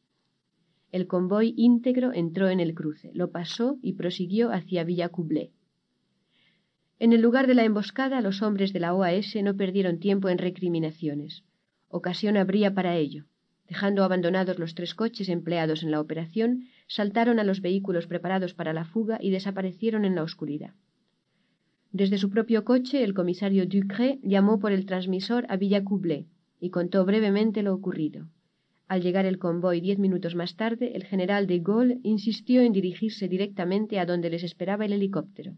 El 0.91 1.07
convoy 1.07 1.53
íntegro 1.57 2.13
entró 2.13 2.49
en 2.49 2.59
el 2.59 2.73
cruce, 2.73 3.11
lo 3.13 3.31
pasó 3.31 3.77
y 3.81 3.93
prosiguió 3.93 4.51
hacia 4.51 4.83
Villacublé. 4.83 5.51
En 6.99 7.13
el 7.13 7.21
lugar 7.21 7.47
de 7.47 7.55
la 7.55 7.63
emboscada, 7.63 8.21
los 8.21 8.41
hombres 8.41 8.73
de 8.73 8.79
la 8.79 8.93
OAS 8.93 9.35
no 9.43 9.55
perdieron 9.55 9.99
tiempo 9.99 10.29
en 10.29 10.37
recriminaciones. 10.37 11.43
Ocasión 11.97 12.35
habría 12.35 12.73
para 12.73 12.97
ello. 12.97 13.23
Dejando 13.69 14.03
abandonados 14.03 14.59
los 14.59 14.75
tres 14.75 14.93
coches 14.93 15.29
empleados 15.29 15.81
en 15.81 15.91
la 15.91 16.01
operación, 16.01 16.65
saltaron 16.87 17.39
a 17.39 17.45
los 17.45 17.61
vehículos 17.61 18.05
preparados 18.05 18.53
para 18.53 18.73
la 18.73 18.83
fuga 18.83 19.17
y 19.21 19.29
desaparecieron 19.29 20.03
en 20.03 20.13
la 20.13 20.23
oscuridad. 20.23 20.73
Desde 21.93 22.17
su 22.17 22.29
propio 22.29 22.65
coche, 22.65 23.01
el 23.01 23.13
comisario 23.13 23.65
Ducré 23.65 24.19
llamó 24.23 24.59
por 24.59 24.73
el 24.73 24.85
transmisor 24.85 25.45
a 25.47 25.55
Villa 25.55 25.85
y 26.59 26.69
contó 26.69 27.05
brevemente 27.05 27.63
lo 27.63 27.73
ocurrido. 27.73 28.27
Al 28.89 29.01
llegar 29.01 29.25
el 29.25 29.39
convoy 29.39 29.79
diez 29.79 29.97
minutos 29.97 30.35
más 30.35 30.57
tarde, 30.57 30.97
el 30.97 31.05
general 31.05 31.47
de 31.47 31.59
Gaulle 31.59 31.99
insistió 32.03 32.61
en 32.61 32.73
dirigirse 32.73 33.29
directamente 33.29 33.99
a 33.99 34.05
donde 34.05 34.29
les 34.29 34.43
esperaba 34.43 34.83
el 34.83 34.91
helicóptero. 34.91 35.55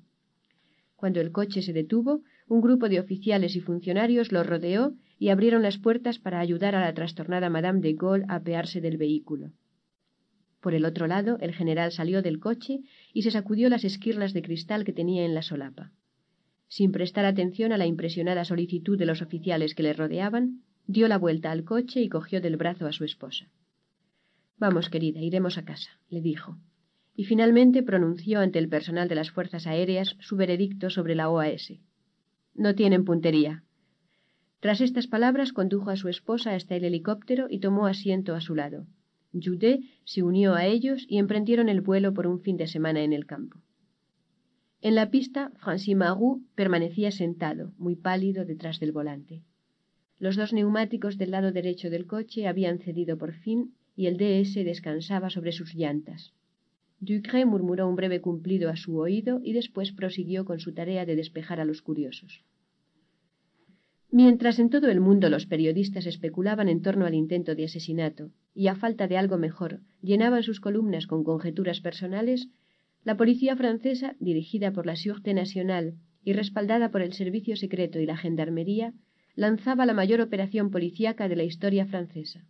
Cuando 0.96 1.20
el 1.20 1.32
coche 1.32 1.64
se 1.64 1.74
detuvo, 1.74 2.22
un 2.48 2.62
grupo 2.62 2.90
de 2.90 3.00
oficiales 3.00 3.56
y 3.56 3.60
funcionarios 3.60 4.32
lo 4.32 4.44
rodeó 4.44 4.94
y 5.20 5.30
abrieron 5.30 5.64
las 5.64 5.78
puertas 5.78 6.20
para 6.20 6.40
ayudar 6.40 6.76
a 6.76 6.82
la 6.82 6.94
trastornada 6.94 7.50
Madame 7.50 7.82
de 7.82 7.94
Gaulle 7.94 8.26
a 8.28 8.36
apearse 8.36 8.82
del 8.82 8.98
vehículo. 8.98 9.52
Por 10.62 10.74
el 10.74 10.86
otro 10.86 11.08
lado, 11.08 11.38
el 11.40 11.54
general 11.54 11.92
salió 11.92 12.22
del 12.22 12.40
coche 12.40 12.82
y 13.14 13.22
se 13.22 13.32
sacudió 13.32 13.70
las 13.70 13.84
esquirlas 13.84 14.34
de 14.34 14.42
cristal 14.42 14.84
que 14.84 14.94
tenía 14.94 15.26
en 15.26 15.34
la 15.34 15.42
solapa. 15.42 15.92
Sin 16.68 16.92
prestar 16.92 17.26
atención 17.26 17.72
a 17.72 17.78
la 17.78 17.86
impresionada 17.86 18.44
solicitud 18.44 18.98
de 18.98 19.06
los 19.06 19.22
oficiales 19.22 19.76
que 19.76 19.84
le 19.84 19.94
rodeaban, 19.94 20.64
dio 20.86 21.08
la 21.08 21.18
vuelta 21.18 21.52
al 21.52 21.64
coche 21.64 22.02
y 22.02 22.10
cogió 22.10 22.42
del 22.42 22.58
brazo 22.58 22.88
a 22.88 22.92
su 22.92 23.06
esposa. 23.06 23.50
Vamos, 24.58 24.90
querida, 24.90 25.22
iremos 25.22 25.58
a 25.58 25.66
casa, 25.66 25.92
le 26.10 26.22
dijo, 26.22 26.58
y 27.16 27.26
finalmente 27.26 27.84
pronunció 27.84 28.40
ante 28.40 28.60
el 28.60 28.70
personal 28.70 29.08
de 29.08 29.16
las 29.16 29.32
fuerzas 29.32 29.68
aéreas 29.68 30.16
su 30.20 30.36
veredicto 30.36 30.90
sobre 30.90 31.16
la 31.16 31.30
OAS. 31.30 31.74
No 32.54 32.76
tienen 32.76 33.06
puntería. 33.06 33.64
Tras 34.68 34.82
estas 34.82 35.08
palabras 35.08 35.54
condujo 35.54 35.92
a 35.92 35.96
su 35.96 36.10
esposa 36.10 36.54
hasta 36.54 36.76
el 36.76 36.84
helicóptero 36.84 37.48
y 37.50 37.60
tomó 37.60 37.88
asiento 37.88 38.36
a 38.36 38.42
su 38.42 38.54
lado. 38.54 38.86
Judet 39.32 39.80
se 40.04 40.24
unió 40.24 40.56
a 40.56 40.66
ellos 40.66 41.06
y 41.08 41.20
emprendieron 41.20 41.70
el 41.70 41.80
vuelo 41.80 42.14
por 42.14 42.28
un 42.28 42.42
fin 42.42 42.58
de 42.58 42.68
semana 42.68 43.02
en 43.02 43.14
el 43.14 43.26
campo. 43.26 43.62
En 44.82 44.96
la 44.96 45.10
pista, 45.10 45.54
Francis 45.56 45.96
Marou 45.96 46.44
permanecía 46.56 47.12
sentado, 47.12 47.72
muy 47.78 47.96
pálido, 47.96 48.44
detrás 48.44 48.82
del 48.82 48.92
volante. 48.92 49.42
Los 50.20 50.36
dos 50.36 50.52
neumáticos 50.52 51.18
del 51.18 51.32
lado 51.32 51.54
derecho 51.54 51.90
del 51.90 52.06
coche 52.06 52.46
habían 52.46 52.80
cedido 52.80 53.18
por 53.18 53.36
fin 53.36 53.74
y 53.96 54.08
el 54.08 54.18
DS 54.18 54.54
descansaba 54.66 55.30
sobre 55.30 55.54
sus 55.54 55.76
llantas. 55.76 56.34
Ducré 57.00 57.46
murmuró 57.46 57.88
un 57.88 57.96
breve 57.96 58.20
cumplido 58.20 58.70
a 58.70 58.76
su 58.76 58.98
oído 58.98 59.40
y 59.42 59.54
después 59.54 59.94
prosiguió 59.94 60.44
con 60.44 60.60
su 60.60 60.74
tarea 60.74 61.06
de 61.06 61.16
despejar 61.16 61.62
a 61.62 61.66
los 61.66 61.82
curiosos. 61.82 62.44
Mientras 64.10 64.58
en 64.60 64.70
todo 64.70 64.90
el 64.90 65.02
mundo 65.02 65.30
los 65.30 65.46
periodistas 65.46 66.06
especulaban 66.06 66.70
en 66.70 66.82
torno 66.82 67.06
al 67.06 67.14
intento 67.14 67.56
de 67.56 67.66
asesinato 67.66 68.32
y 68.54 68.68
a 68.68 68.76
falta 68.76 69.08
de 69.08 69.18
algo 69.18 69.38
mejor 69.38 69.82
llenaban 70.02 70.44
sus 70.44 70.62
columnas 70.62 71.08
con 71.08 71.26
conjeturas 71.26 71.82
personales, 71.82 72.48
la 73.04 73.18
policía 73.18 73.56
francesa, 73.56 74.16
dirigida 74.20 74.72
por 74.72 74.86
la 74.86 74.96
Sûreté 74.96 75.34
Nationale 75.34 75.96
y 76.24 76.34
respaldada 76.34 76.90
por 76.90 77.02
el 77.02 77.14
Servicio 77.14 77.58
Secreto 77.58 78.00
y 78.00 78.06
la 78.06 78.18
Gendarmería, 78.18 78.94
lanzaba 79.36 79.86
la 79.86 79.94
mayor 79.94 80.22
operación 80.22 80.72
policíaca 80.72 81.28
de 81.28 81.36
la 81.36 81.44
historia 81.44 81.86
francesa. 81.86 82.46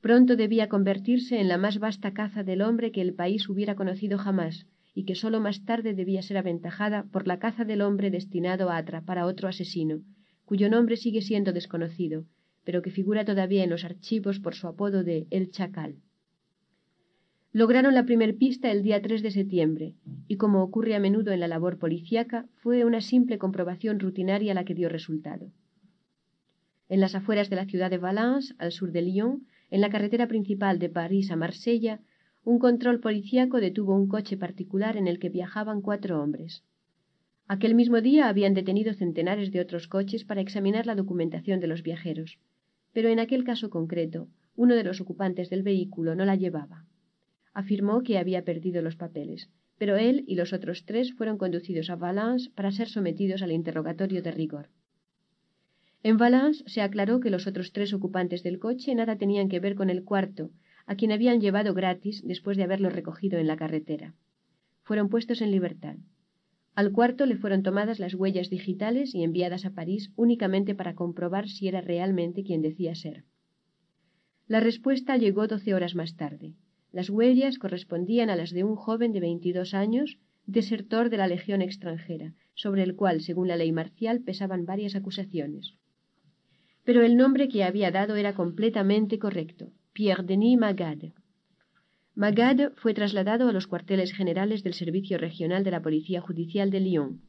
Pronto 0.00 0.36
debía 0.36 0.68
convertirse 0.68 1.40
en 1.40 1.48
la 1.48 1.58
más 1.58 1.78
vasta 1.78 2.12
caza 2.14 2.42
del 2.42 2.62
hombre 2.62 2.92
que 2.92 3.00
el 3.00 3.14
país 3.14 3.48
hubiera 3.48 3.74
conocido 3.74 4.18
jamás, 4.18 4.66
y 4.94 5.04
que 5.04 5.14
sólo 5.14 5.40
más 5.40 5.64
tarde 5.64 5.94
debía 5.94 6.22
ser 6.22 6.36
aventajada 6.36 7.04
por 7.04 7.26
la 7.26 7.38
caza 7.38 7.64
del 7.64 7.80
hombre 7.80 8.10
destinado 8.10 8.70
a 8.70 8.76
atrapar 8.76 9.18
a 9.18 9.26
otro 9.26 9.48
asesino, 9.48 10.02
cuyo 10.48 10.70
nombre 10.70 10.96
sigue 10.96 11.20
siendo 11.20 11.52
desconocido, 11.52 12.24
pero 12.64 12.80
que 12.80 12.90
figura 12.90 13.26
todavía 13.26 13.62
en 13.64 13.68
los 13.68 13.84
archivos 13.84 14.40
por 14.40 14.54
su 14.54 14.66
apodo 14.66 15.04
de 15.04 15.26
El 15.28 15.50
Chacal. 15.50 15.96
Lograron 17.52 17.92
la 17.92 18.06
primer 18.06 18.38
pista 18.38 18.70
el 18.70 18.82
día 18.82 19.02
3 19.02 19.22
de 19.22 19.30
septiembre, 19.30 19.92
y 20.26 20.36
como 20.36 20.62
ocurre 20.62 20.94
a 20.94 21.00
menudo 21.00 21.32
en 21.32 21.40
la 21.40 21.48
labor 21.48 21.78
policíaca, 21.78 22.46
fue 22.62 22.86
una 22.86 23.02
simple 23.02 23.36
comprobación 23.36 24.00
rutinaria 24.00 24.54
la 24.54 24.64
que 24.64 24.74
dio 24.74 24.88
resultado. 24.88 25.52
En 26.88 27.00
las 27.00 27.14
afueras 27.14 27.50
de 27.50 27.56
la 27.56 27.66
ciudad 27.66 27.90
de 27.90 27.98
Valence, 27.98 28.54
al 28.56 28.72
sur 28.72 28.90
de 28.90 29.02
Lyon, 29.02 29.46
en 29.70 29.82
la 29.82 29.90
carretera 29.90 30.28
principal 30.28 30.78
de 30.78 30.88
París 30.88 31.30
a 31.30 31.36
Marsella, 31.36 32.00
un 32.42 32.58
control 32.58 33.00
policíaco 33.00 33.60
detuvo 33.60 33.94
un 33.94 34.08
coche 34.08 34.38
particular 34.38 34.96
en 34.96 35.08
el 35.08 35.18
que 35.18 35.28
viajaban 35.28 35.82
cuatro 35.82 36.22
hombres. 36.22 36.64
Aquel 37.50 37.74
mismo 37.74 38.02
día 38.02 38.28
habían 38.28 38.52
detenido 38.52 38.92
centenares 38.92 39.50
de 39.50 39.60
otros 39.60 39.88
coches 39.88 40.22
para 40.22 40.42
examinar 40.42 40.84
la 40.86 40.94
documentación 40.94 41.60
de 41.60 41.66
los 41.66 41.82
viajeros, 41.82 42.38
pero 42.92 43.08
en 43.08 43.20
aquel 43.20 43.42
caso 43.42 43.70
concreto, 43.70 44.28
uno 44.54 44.74
de 44.74 44.84
los 44.84 45.00
ocupantes 45.00 45.48
del 45.48 45.62
vehículo 45.62 46.14
no 46.14 46.26
la 46.26 46.36
llevaba. 46.36 46.84
Afirmó 47.54 48.02
que 48.02 48.18
había 48.18 48.44
perdido 48.44 48.82
los 48.82 48.96
papeles, 48.96 49.48
pero 49.78 49.96
él 49.96 50.24
y 50.26 50.34
los 50.34 50.52
otros 50.52 50.84
tres 50.84 51.14
fueron 51.14 51.38
conducidos 51.38 51.88
a 51.88 51.96
Valence 51.96 52.50
para 52.54 52.70
ser 52.70 52.88
sometidos 52.88 53.40
al 53.40 53.52
interrogatorio 53.52 54.20
de 54.22 54.30
rigor. 54.30 54.68
En 56.02 56.18
Valence 56.18 56.64
se 56.66 56.82
aclaró 56.82 57.18
que 57.18 57.30
los 57.30 57.46
otros 57.46 57.72
tres 57.72 57.94
ocupantes 57.94 58.42
del 58.42 58.58
coche 58.58 58.94
nada 58.94 59.16
tenían 59.16 59.48
que 59.48 59.60
ver 59.60 59.74
con 59.74 59.88
el 59.88 60.04
cuarto, 60.04 60.50
a 60.84 60.96
quien 60.96 61.12
habían 61.12 61.40
llevado 61.40 61.72
gratis 61.72 62.22
después 62.26 62.58
de 62.58 62.64
haberlo 62.64 62.90
recogido 62.90 63.38
en 63.38 63.46
la 63.46 63.56
carretera. 63.56 64.14
Fueron 64.82 65.08
puestos 65.08 65.40
en 65.40 65.50
libertad. 65.50 65.96
Al 66.78 66.92
cuarto 66.92 67.26
le 67.26 67.34
fueron 67.34 67.64
tomadas 67.64 67.98
las 67.98 68.14
huellas 68.14 68.50
digitales 68.50 69.12
y 69.12 69.24
enviadas 69.24 69.64
a 69.64 69.70
París 69.70 70.12
únicamente 70.14 70.76
para 70.76 70.94
comprobar 70.94 71.48
si 71.48 71.66
era 71.66 71.80
realmente 71.80 72.44
quien 72.44 72.62
decía 72.62 72.94
ser. 72.94 73.24
La 74.46 74.60
respuesta 74.60 75.16
llegó 75.16 75.48
doce 75.48 75.74
horas 75.74 75.96
más 75.96 76.14
tarde. 76.14 76.54
Las 76.92 77.10
huellas 77.10 77.58
correspondían 77.58 78.30
a 78.30 78.36
las 78.36 78.52
de 78.52 78.62
un 78.62 78.76
joven 78.76 79.12
de 79.12 79.18
veintidós 79.18 79.74
años, 79.74 80.18
desertor 80.46 81.10
de 81.10 81.16
la 81.16 81.26
Legión 81.26 81.62
extranjera, 81.62 82.34
sobre 82.54 82.84
el 82.84 82.94
cual, 82.94 83.22
según 83.22 83.48
la 83.48 83.56
ley 83.56 83.72
marcial, 83.72 84.20
pesaban 84.20 84.64
varias 84.64 84.94
acusaciones 84.94 85.74
pero 86.88 87.04
el 87.04 87.18
nombre 87.18 87.48
que 87.48 87.64
había 87.64 87.90
dado 87.90 88.16
era 88.16 88.32
completamente 88.34 89.18
correcto, 89.18 89.72
Pierre 89.92 90.22
Denis 90.22 90.58
Magade. 90.58 91.12
Magade 92.18 92.70
fue 92.70 92.94
trasladado 92.94 93.48
a 93.48 93.52
los 93.52 93.68
cuarteles 93.68 94.12
generales 94.12 94.64
del 94.64 94.74
Servicio 94.74 95.18
Regional 95.18 95.62
de 95.62 95.70
la 95.70 95.82
Policía 95.82 96.20
Judicial 96.20 96.68
de 96.68 96.80
Lyon. 96.80 97.22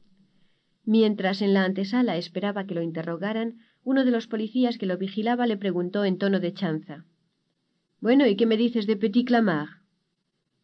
Mientras 0.84 1.43
en 1.43 1.54
la 1.54 1.63
antesala 1.63 2.17
esperaba 2.17 2.65
que 2.65 2.73
lo 2.73 2.82
interrogaran, 2.82 3.60
uno 3.84 4.04
de 4.04 4.10
los 4.10 4.25
policías 4.25 4.80
que 4.80 4.88
lo 4.88 4.97
vigilaba 4.97 5.45
le 5.45 5.58
preguntó 5.58 6.06
en 6.06 6.17
tono 6.17 6.39
de 6.39 6.56
chanza. 6.56 7.06
Bueno, 8.02 8.25
¿y 8.25 8.36
qué 8.36 8.47
me 8.47 8.58
dices 8.58 8.88
de 8.88 8.97
Petit 8.97 9.28
Clamart? 9.28 9.69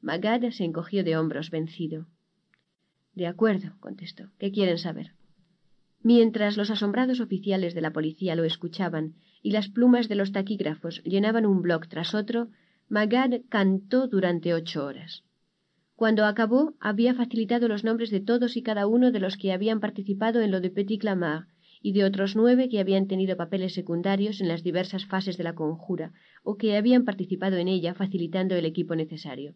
Magade 0.01 0.51
se 0.51 0.63
encogió 0.63 1.03
de 1.03 1.17
hombros 1.17 1.51
vencido. 1.51 2.07
De 3.13 3.27
acuerdo, 3.27 3.75
contestó. 3.79 4.31
¿Qué 4.39 4.51
quieren 4.51 4.79
saber? 4.79 5.11
Mientras 6.01 6.57
los 6.57 6.71
asombrados 6.71 7.19
oficiales 7.19 7.75
de 7.75 7.81
la 7.81 7.93
policía 7.93 8.35
lo 8.35 8.43
escuchaban 8.43 9.13
y 9.43 9.51
las 9.51 9.69
plumas 9.69 10.09
de 10.09 10.15
los 10.15 10.31
taquígrafos 10.31 11.03
llenaban 11.03 11.45
un 11.45 11.61
bloc 11.61 11.87
tras 11.87 12.15
otro, 12.15 12.49
Magad 12.87 13.41
cantó 13.49 14.07
durante 14.07 14.53
ocho 14.53 14.85
horas. 14.85 15.23
Cuando 15.95 16.25
acabó, 16.25 16.75
había 16.79 17.15
facilitado 17.15 17.67
los 17.67 17.83
nombres 17.83 18.11
de 18.11 18.19
todos 18.19 18.55
y 18.57 18.61
cada 18.61 18.85
uno 18.85 19.11
de 19.11 19.19
los 19.19 19.37
que 19.37 19.53
habían 19.53 19.79
participado 19.79 20.41
en 20.41 20.51
lo 20.51 20.61
de 20.61 20.69
Petit 20.69 21.01
Clamart 21.01 21.49
y 21.81 21.93
de 21.93 22.03
otros 22.03 22.35
nueve 22.35 22.69
que 22.69 22.79
habían 22.79 23.07
tenido 23.07 23.37
papeles 23.37 23.73
secundarios 23.73 24.39
en 24.39 24.49
las 24.49 24.61
diversas 24.61 25.05
fases 25.05 25.35
de 25.37 25.43
la 25.43 25.55
conjura 25.55 26.13
o 26.43 26.57
que 26.57 26.77
habían 26.77 27.05
participado 27.05 27.57
en 27.57 27.69
ella 27.69 27.95
facilitando 27.95 28.55
el 28.55 28.65
equipo 28.65 28.95
necesario. 28.95 29.55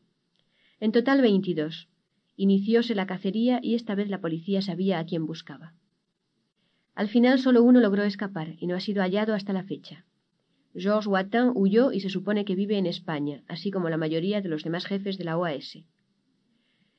En 0.80 0.92
total 0.92 1.22
veintidós. 1.22 1.88
Inicióse 2.36 2.96
la 2.96 3.06
cacería 3.06 3.60
y 3.62 3.76
esta 3.76 3.94
vez 3.94 4.10
la 4.10 4.22
policía 4.22 4.64
sabía 4.64 4.98
a 4.98 5.06
quién 5.06 5.28
buscaba. 5.28 5.74
Al 6.96 7.10
final 7.10 7.38
solo 7.38 7.62
uno 7.62 7.80
logró 7.80 8.04
escapar 8.04 8.56
y 8.60 8.66
no 8.66 8.76
ha 8.76 8.80
sido 8.80 9.04
hallado 9.04 9.36
hasta 9.36 9.54
la 9.54 9.64
fecha. 9.64 10.06
Georges 10.76 11.08
Wattin 11.08 11.52
huyó 11.56 11.92
y 11.92 12.00
se 12.00 12.10
supone 12.10 12.46
que 12.46 12.56
vive 12.56 12.78
en 12.78 12.86
España, 12.86 13.44
así 13.48 13.72
como 13.72 13.90
la 13.90 13.98
mayoría 13.98 14.42
de 14.42 14.50
los 14.50 14.64
demás 14.64 14.86
jefes 14.86 15.18
de 15.18 15.24
la 15.24 15.38
OAS. 15.38 15.78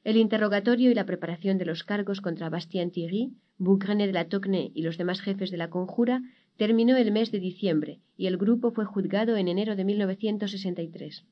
El 0.02 0.16
interrogatorio 0.16 0.90
y 0.90 0.94
la 0.94 1.06
preparación 1.06 1.58
de 1.58 1.66
los 1.66 1.84
cargos 1.84 2.20
contra 2.20 2.48
Bastien 2.48 2.90
Thierry, 2.90 3.32
Bougraine 3.58 4.06
de 4.06 4.12
la 4.12 4.28
Tocnay 4.28 4.72
y 4.74 4.82
los 4.82 4.96
demás 4.96 5.20
jefes 5.20 5.50
de 5.50 5.58
la 5.58 5.68
conjura 5.68 6.22
terminó 6.56 6.96
el 6.96 7.12
mes 7.12 7.30
de 7.30 7.38
diciembre 7.38 8.00
y 8.16 8.26
el 8.26 8.38
grupo 8.38 8.72
fue 8.72 8.86
juzgado 8.86 9.36
en 9.36 9.48
enero 9.48 9.76
de 9.76 9.84
1963. 9.84 11.24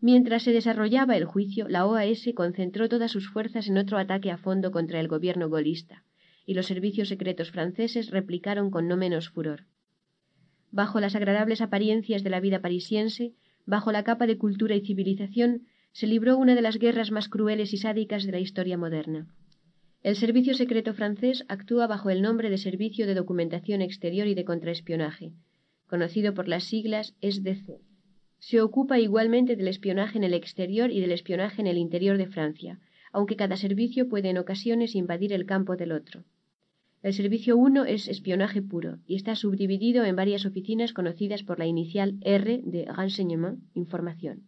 Mientras 0.00 0.42
se 0.42 0.52
desarrollaba 0.52 1.16
el 1.16 1.26
juicio, 1.26 1.68
la 1.68 1.86
OAS 1.86 2.26
concentró 2.34 2.88
todas 2.88 3.10
sus 3.10 3.28
fuerzas 3.28 3.68
en 3.68 3.76
otro 3.76 3.98
ataque 3.98 4.30
a 4.30 4.38
fondo 4.38 4.70
contra 4.72 4.98
el 4.98 5.08
gobierno 5.08 5.50
golista 5.50 6.04
y 6.46 6.54
los 6.54 6.66
servicios 6.66 7.08
secretos 7.08 7.50
franceses 7.50 8.10
replicaron 8.10 8.70
con 8.70 8.88
no 8.88 8.96
menos 8.96 9.28
furor. 9.28 9.66
Bajo 10.72 11.00
las 11.00 11.14
agradables 11.14 11.60
apariencias 11.60 12.22
de 12.22 12.30
la 12.30 12.40
vida 12.40 12.60
parisiense, 12.60 13.32
bajo 13.66 13.92
la 13.92 14.04
capa 14.04 14.26
de 14.26 14.38
cultura 14.38 14.74
y 14.76 14.80
civilización, 14.80 15.66
se 15.92 16.06
libró 16.06 16.38
una 16.38 16.54
de 16.54 16.62
las 16.62 16.78
guerras 16.78 17.10
más 17.10 17.28
crueles 17.28 17.72
y 17.72 17.78
sádicas 17.78 18.24
de 18.24 18.32
la 18.32 18.38
historia 18.38 18.78
moderna. 18.78 19.26
El 20.02 20.16
servicio 20.16 20.54
secreto 20.54 20.94
francés 20.94 21.44
actúa 21.48 21.86
bajo 21.86 22.08
el 22.08 22.22
nombre 22.22 22.48
de 22.48 22.58
Servicio 22.58 23.06
de 23.06 23.14
Documentación 23.14 23.82
Exterior 23.82 24.26
y 24.28 24.34
de 24.34 24.44
Contraespionaje, 24.44 25.32
conocido 25.88 26.32
por 26.32 26.48
las 26.48 26.64
siglas 26.64 27.14
SDC. 27.20 27.80
Se 28.38 28.62
ocupa 28.62 28.98
igualmente 28.98 29.56
del 29.56 29.68
espionaje 29.68 30.16
en 30.16 30.24
el 30.24 30.32
exterior 30.32 30.90
y 30.90 31.00
del 31.00 31.12
espionaje 31.12 31.60
en 31.60 31.66
el 31.66 31.76
interior 31.76 32.16
de 32.16 32.28
Francia, 32.28 32.78
aunque 33.12 33.36
cada 33.36 33.56
servicio 33.56 34.08
puede 34.08 34.30
en 34.30 34.38
ocasiones 34.38 34.94
invadir 34.94 35.32
el 35.32 35.44
campo 35.44 35.76
del 35.76 35.92
otro. 35.92 36.24
El 37.02 37.14
servicio 37.14 37.56
1 37.56 37.86
es 37.86 38.08
espionaje 38.08 38.60
puro 38.60 38.98
y 39.06 39.14
está 39.14 39.34
subdividido 39.34 40.04
en 40.04 40.16
varias 40.16 40.44
oficinas 40.44 40.92
conocidas 40.92 41.42
por 41.42 41.58
la 41.58 41.64
inicial 41.64 42.18
R 42.20 42.60
de 42.62 42.84
renseignement, 42.84 43.60
información. 43.72 44.42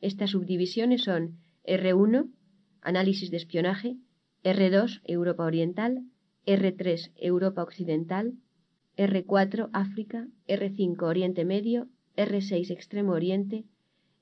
Estas 0.00 0.30
subdivisiones 0.30 1.04
son 1.04 1.38
R1, 1.64 2.32
análisis 2.80 3.30
de 3.30 3.36
espionaje, 3.36 3.96
R2, 4.42 5.02
Europa 5.04 5.44
Oriental, 5.44 6.02
R3, 6.46 7.12
Europa 7.14 7.62
Occidental, 7.62 8.32
R4, 8.96 9.70
África, 9.72 10.26
R5, 10.48 11.00
Oriente 11.04 11.44
Medio, 11.44 11.86
R6, 12.16 12.72
Extremo 12.72 13.12
Oriente, 13.12 13.66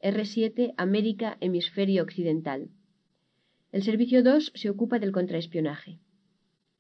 R7, 0.02 0.74
América, 0.76 1.38
Hemisferio 1.40 2.02
Occidental. 2.02 2.68
El 3.72 3.82
servicio 3.82 4.22
2 4.22 4.52
se 4.54 4.68
ocupa 4.68 4.98
del 4.98 5.12
contraespionaje. 5.12 6.00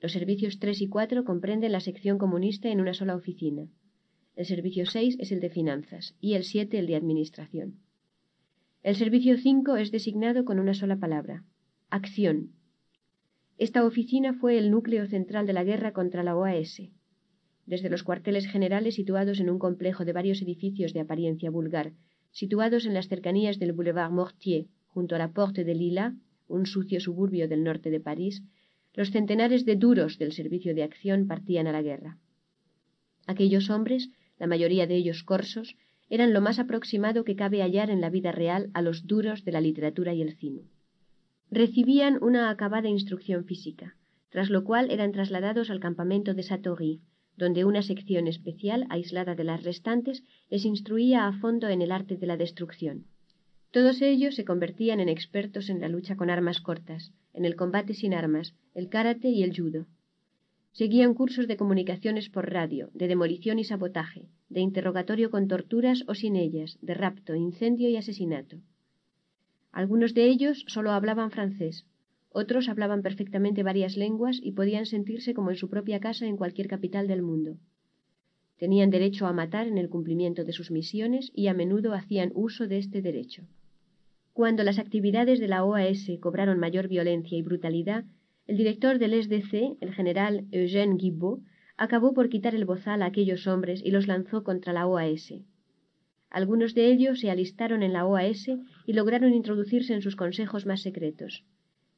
Los 0.00 0.12
servicios 0.12 0.58
3 0.58 0.80
y 0.80 0.88
4 0.88 1.24
comprenden 1.24 1.72
la 1.72 1.80
sección 1.80 2.16
comunista 2.16 2.70
en 2.70 2.80
una 2.80 2.94
sola 2.94 3.14
oficina. 3.14 3.68
El 4.34 4.46
servicio 4.46 4.86
6 4.86 5.16
es 5.18 5.30
el 5.30 5.40
de 5.40 5.50
finanzas 5.50 6.16
y 6.20 6.34
el 6.34 6.44
7 6.44 6.78
el 6.78 6.86
de 6.86 6.96
administración. 6.96 7.80
El 8.82 8.96
servicio 8.96 9.36
5 9.36 9.76
es 9.76 9.90
designado 9.90 10.46
con 10.46 10.58
una 10.58 10.72
sola 10.72 10.96
palabra, 10.96 11.44
acción. 11.90 12.52
Esta 13.58 13.84
oficina 13.84 14.32
fue 14.32 14.56
el 14.56 14.70
núcleo 14.70 15.06
central 15.06 15.46
de 15.46 15.52
la 15.52 15.64
guerra 15.64 15.92
contra 15.92 16.22
la 16.22 16.34
OAS. 16.34 16.80
Desde 17.66 17.90
los 17.90 18.02
cuarteles 18.02 18.46
generales 18.46 18.94
situados 18.94 19.38
en 19.38 19.50
un 19.50 19.58
complejo 19.58 20.06
de 20.06 20.14
varios 20.14 20.40
edificios 20.40 20.94
de 20.94 21.00
apariencia 21.00 21.50
vulgar, 21.50 21.92
situados 22.30 22.86
en 22.86 22.94
las 22.94 23.08
cercanías 23.08 23.58
del 23.58 23.74
Boulevard 23.74 24.12
Mortier, 24.12 24.64
junto 24.86 25.14
a 25.14 25.18
la 25.18 25.32
Porte 25.34 25.62
de 25.62 25.74
Lila, 25.74 26.16
un 26.48 26.64
sucio 26.64 27.00
suburbio 27.00 27.48
del 27.48 27.64
norte 27.64 27.90
de 27.90 28.00
París, 28.00 28.42
los 28.94 29.10
centenares 29.10 29.64
de 29.64 29.76
duros 29.76 30.18
del 30.18 30.32
servicio 30.32 30.74
de 30.74 30.82
acción 30.82 31.26
partían 31.26 31.66
a 31.66 31.72
la 31.72 31.82
guerra. 31.82 32.18
Aquellos 33.26 33.70
hombres, 33.70 34.10
la 34.38 34.46
mayoría 34.46 34.86
de 34.86 34.96
ellos 34.96 35.22
corsos, 35.22 35.76
eran 36.08 36.32
lo 36.32 36.40
más 36.40 36.58
aproximado 36.58 37.24
que 37.24 37.36
cabe 37.36 37.62
hallar 37.62 37.88
en 37.90 38.00
la 38.00 38.10
vida 38.10 38.32
real 38.32 38.70
a 38.74 38.82
los 38.82 39.06
duros 39.06 39.44
de 39.44 39.52
la 39.52 39.60
literatura 39.60 40.12
y 40.12 40.22
el 40.22 40.36
cine. 40.36 40.62
Recibían 41.50 42.18
una 42.22 42.50
acabada 42.50 42.88
instrucción 42.88 43.44
física, 43.44 43.96
tras 44.30 44.50
lo 44.50 44.64
cual 44.64 44.90
eran 44.90 45.12
trasladados 45.12 45.70
al 45.70 45.80
campamento 45.80 46.34
de 46.34 46.42
Satory, 46.42 47.00
donde 47.36 47.64
una 47.64 47.82
sección 47.82 48.26
especial, 48.26 48.86
aislada 48.90 49.34
de 49.34 49.44
las 49.44 49.62
restantes, 49.62 50.24
les 50.50 50.64
instruía 50.64 51.26
a 51.26 51.32
fondo 51.32 51.68
en 51.68 51.80
el 51.80 51.92
arte 51.92 52.16
de 52.16 52.26
la 52.26 52.36
destrucción. 52.36 53.06
Todos 53.70 54.02
ellos 54.02 54.34
se 54.34 54.44
convertían 54.44 55.00
en 55.00 55.08
expertos 55.08 55.70
en 55.70 55.80
la 55.80 55.88
lucha 55.88 56.16
con 56.16 56.28
armas 56.28 56.60
cortas, 56.60 57.12
en 57.32 57.44
el 57.44 57.56
combate 57.56 57.94
sin 57.94 58.14
armas, 58.14 58.54
el 58.74 58.88
karate 58.88 59.28
y 59.28 59.42
el 59.42 59.56
judo. 59.56 59.86
Seguían 60.72 61.14
cursos 61.14 61.48
de 61.48 61.56
comunicaciones 61.56 62.28
por 62.28 62.50
radio, 62.50 62.90
de 62.94 63.08
demolición 63.08 63.58
y 63.58 63.64
sabotaje, 63.64 64.28
de 64.48 64.60
interrogatorio 64.60 65.30
con 65.30 65.48
torturas 65.48 66.04
o 66.06 66.14
sin 66.14 66.36
ellas, 66.36 66.78
de 66.80 66.94
rapto, 66.94 67.34
incendio 67.34 67.88
y 67.88 67.96
asesinato. 67.96 68.60
Algunos 69.72 70.14
de 70.14 70.26
ellos 70.26 70.64
solo 70.68 70.92
hablaban 70.92 71.30
francés, 71.30 71.86
otros 72.32 72.68
hablaban 72.68 73.02
perfectamente 73.02 73.64
varias 73.64 73.96
lenguas 73.96 74.38
y 74.40 74.52
podían 74.52 74.86
sentirse 74.86 75.34
como 75.34 75.50
en 75.50 75.56
su 75.56 75.68
propia 75.68 75.98
casa 75.98 76.26
en 76.26 76.36
cualquier 76.36 76.68
capital 76.68 77.08
del 77.08 77.22
mundo. 77.22 77.56
Tenían 78.56 78.90
derecho 78.90 79.26
a 79.26 79.32
matar 79.32 79.66
en 79.66 79.78
el 79.78 79.88
cumplimiento 79.88 80.44
de 80.44 80.52
sus 80.52 80.70
misiones 80.70 81.32
y 81.34 81.48
a 81.48 81.54
menudo 81.54 81.94
hacían 81.94 82.30
uso 82.34 82.68
de 82.68 82.78
este 82.78 83.02
derecho. 83.02 83.46
Cuando 84.32 84.62
las 84.62 84.78
actividades 84.78 85.40
de 85.40 85.48
la 85.48 85.64
OAS 85.64 86.08
cobraron 86.20 86.58
mayor 86.58 86.88
violencia 86.88 87.36
y 87.36 87.42
brutalidad, 87.42 88.04
el 88.46 88.56
director 88.56 88.98
del 88.98 89.20
SDC, 89.22 89.76
el 89.80 89.92
general 89.92 90.46
Eugène 90.50 90.96
Guibaud, 90.96 91.40
acabó 91.76 92.14
por 92.14 92.28
quitar 92.28 92.54
el 92.54 92.64
bozal 92.64 93.02
a 93.02 93.06
aquellos 93.06 93.46
hombres 93.46 93.82
y 93.84 93.90
los 93.90 94.06
lanzó 94.06 94.44
contra 94.44 94.72
la 94.72 94.86
OAS. 94.86 95.34
Algunos 96.30 96.74
de 96.74 96.92
ellos 96.92 97.20
se 97.20 97.30
alistaron 97.30 97.82
en 97.82 97.92
la 97.92 98.06
OAS 98.06 98.48
y 98.86 98.92
lograron 98.92 99.34
introducirse 99.34 99.94
en 99.94 100.02
sus 100.02 100.14
consejos 100.14 100.64
más 100.64 100.80
secretos. 100.80 101.44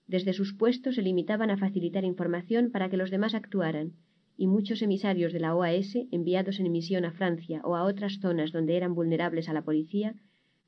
Desde 0.07 0.33
sus 0.33 0.55
puestos 0.55 0.95
se 0.95 1.03
limitaban 1.03 1.51
a 1.51 1.59
facilitar 1.59 2.05
información 2.05 2.71
para 2.71 2.89
que 2.89 2.97
los 2.97 3.11
demás 3.11 3.35
actuaran, 3.35 3.93
y 4.39 4.47
muchos 4.47 4.81
emisarios 4.81 5.33
de 5.33 5.41
la 5.41 5.55
OAS, 5.55 5.95
enviados 6.11 6.61
en 6.61 6.73
misión 6.73 7.05
a 7.05 7.13
Francia 7.13 7.61
o 7.65 7.77
a 7.77 7.85
otras 7.85 8.21
zonas 8.21 8.53
donde 8.53 8.77
eran 8.77 8.95
vulnerables 8.95 9.49
a 9.49 9.53
la 9.53 9.63
policía, 9.63 10.15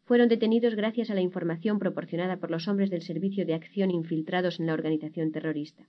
fueron 0.04 0.28
detenidos 0.28 0.74
gracias 0.74 1.10
a 1.10 1.14
la 1.14 1.22
información 1.22 1.78
proporcionada 1.78 2.38
por 2.38 2.50
los 2.50 2.68
hombres 2.68 2.90
del 2.90 3.02
Servicio 3.02 3.46
de 3.46 3.54
Acción 3.54 3.90
infiltrados 3.90 4.60
en 4.60 4.66
la 4.66 4.74
organización 4.74 5.32
terrorista. 5.32 5.88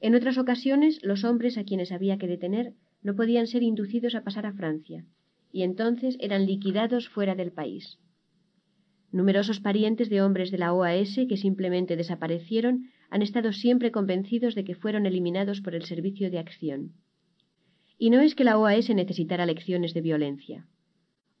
En 0.00 0.14
otras 0.14 0.38
ocasiones, 0.38 0.98
los 1.02 1.24
hombres 1.24 1.58
a 1.58 1.64
quienes 1.64 1.92
había 1.92 2.16
que 2.16 2.26
detener 2.26 2.72
no 3.02 3.14
podían 3.14 3.46
ser 3.46 3.62
inducidos 3.62 4.14
a 4.14 4.24
pasar 4.24 4.46
a 4.46 4.52
Francia, 4.52 5.04
y 5.52 5.62
entonces 5.62 6.16
eran 6.20 6.46
liquidados 6.46 7.08
fuera 7.08 7.34
del 7.34 7.52
país. 7.52 7.98
Numerosos 9.12 9.60
parientes 9.60 10.08
de 10.08 10.22
hombres 10.22 10.50
de 10.50 10.58
la 10.58 10.72
OAS 10.72 11.16
que 11.28 11.36
simplemente 11.36 11.96
desaparecieron 11.96 12.90
han 13.10 13.22
estado 13.22 13.52
siempre 13.52 13.90
convencidos 13.90 14.54
de 14.54 14.64
que 14.64 14.76
fueron 14.76 15.04
eliminados 15.04 15.60
por 15.60 15.74
el 15.74 15.84
Servicio 15.84 16.30
de 16.30 16.38
Acción. 16.38 16.92
Y 17.98 18.10
no 18.10 18.20
es 18.20 18.34
que 18.34 18.44
la 18.44 18.56
OAS 18.56 18.88
necesitara 18.90 19.44
lecciones 19.44 19.92
de 19.92 20.00
violencia. 20.00 20.66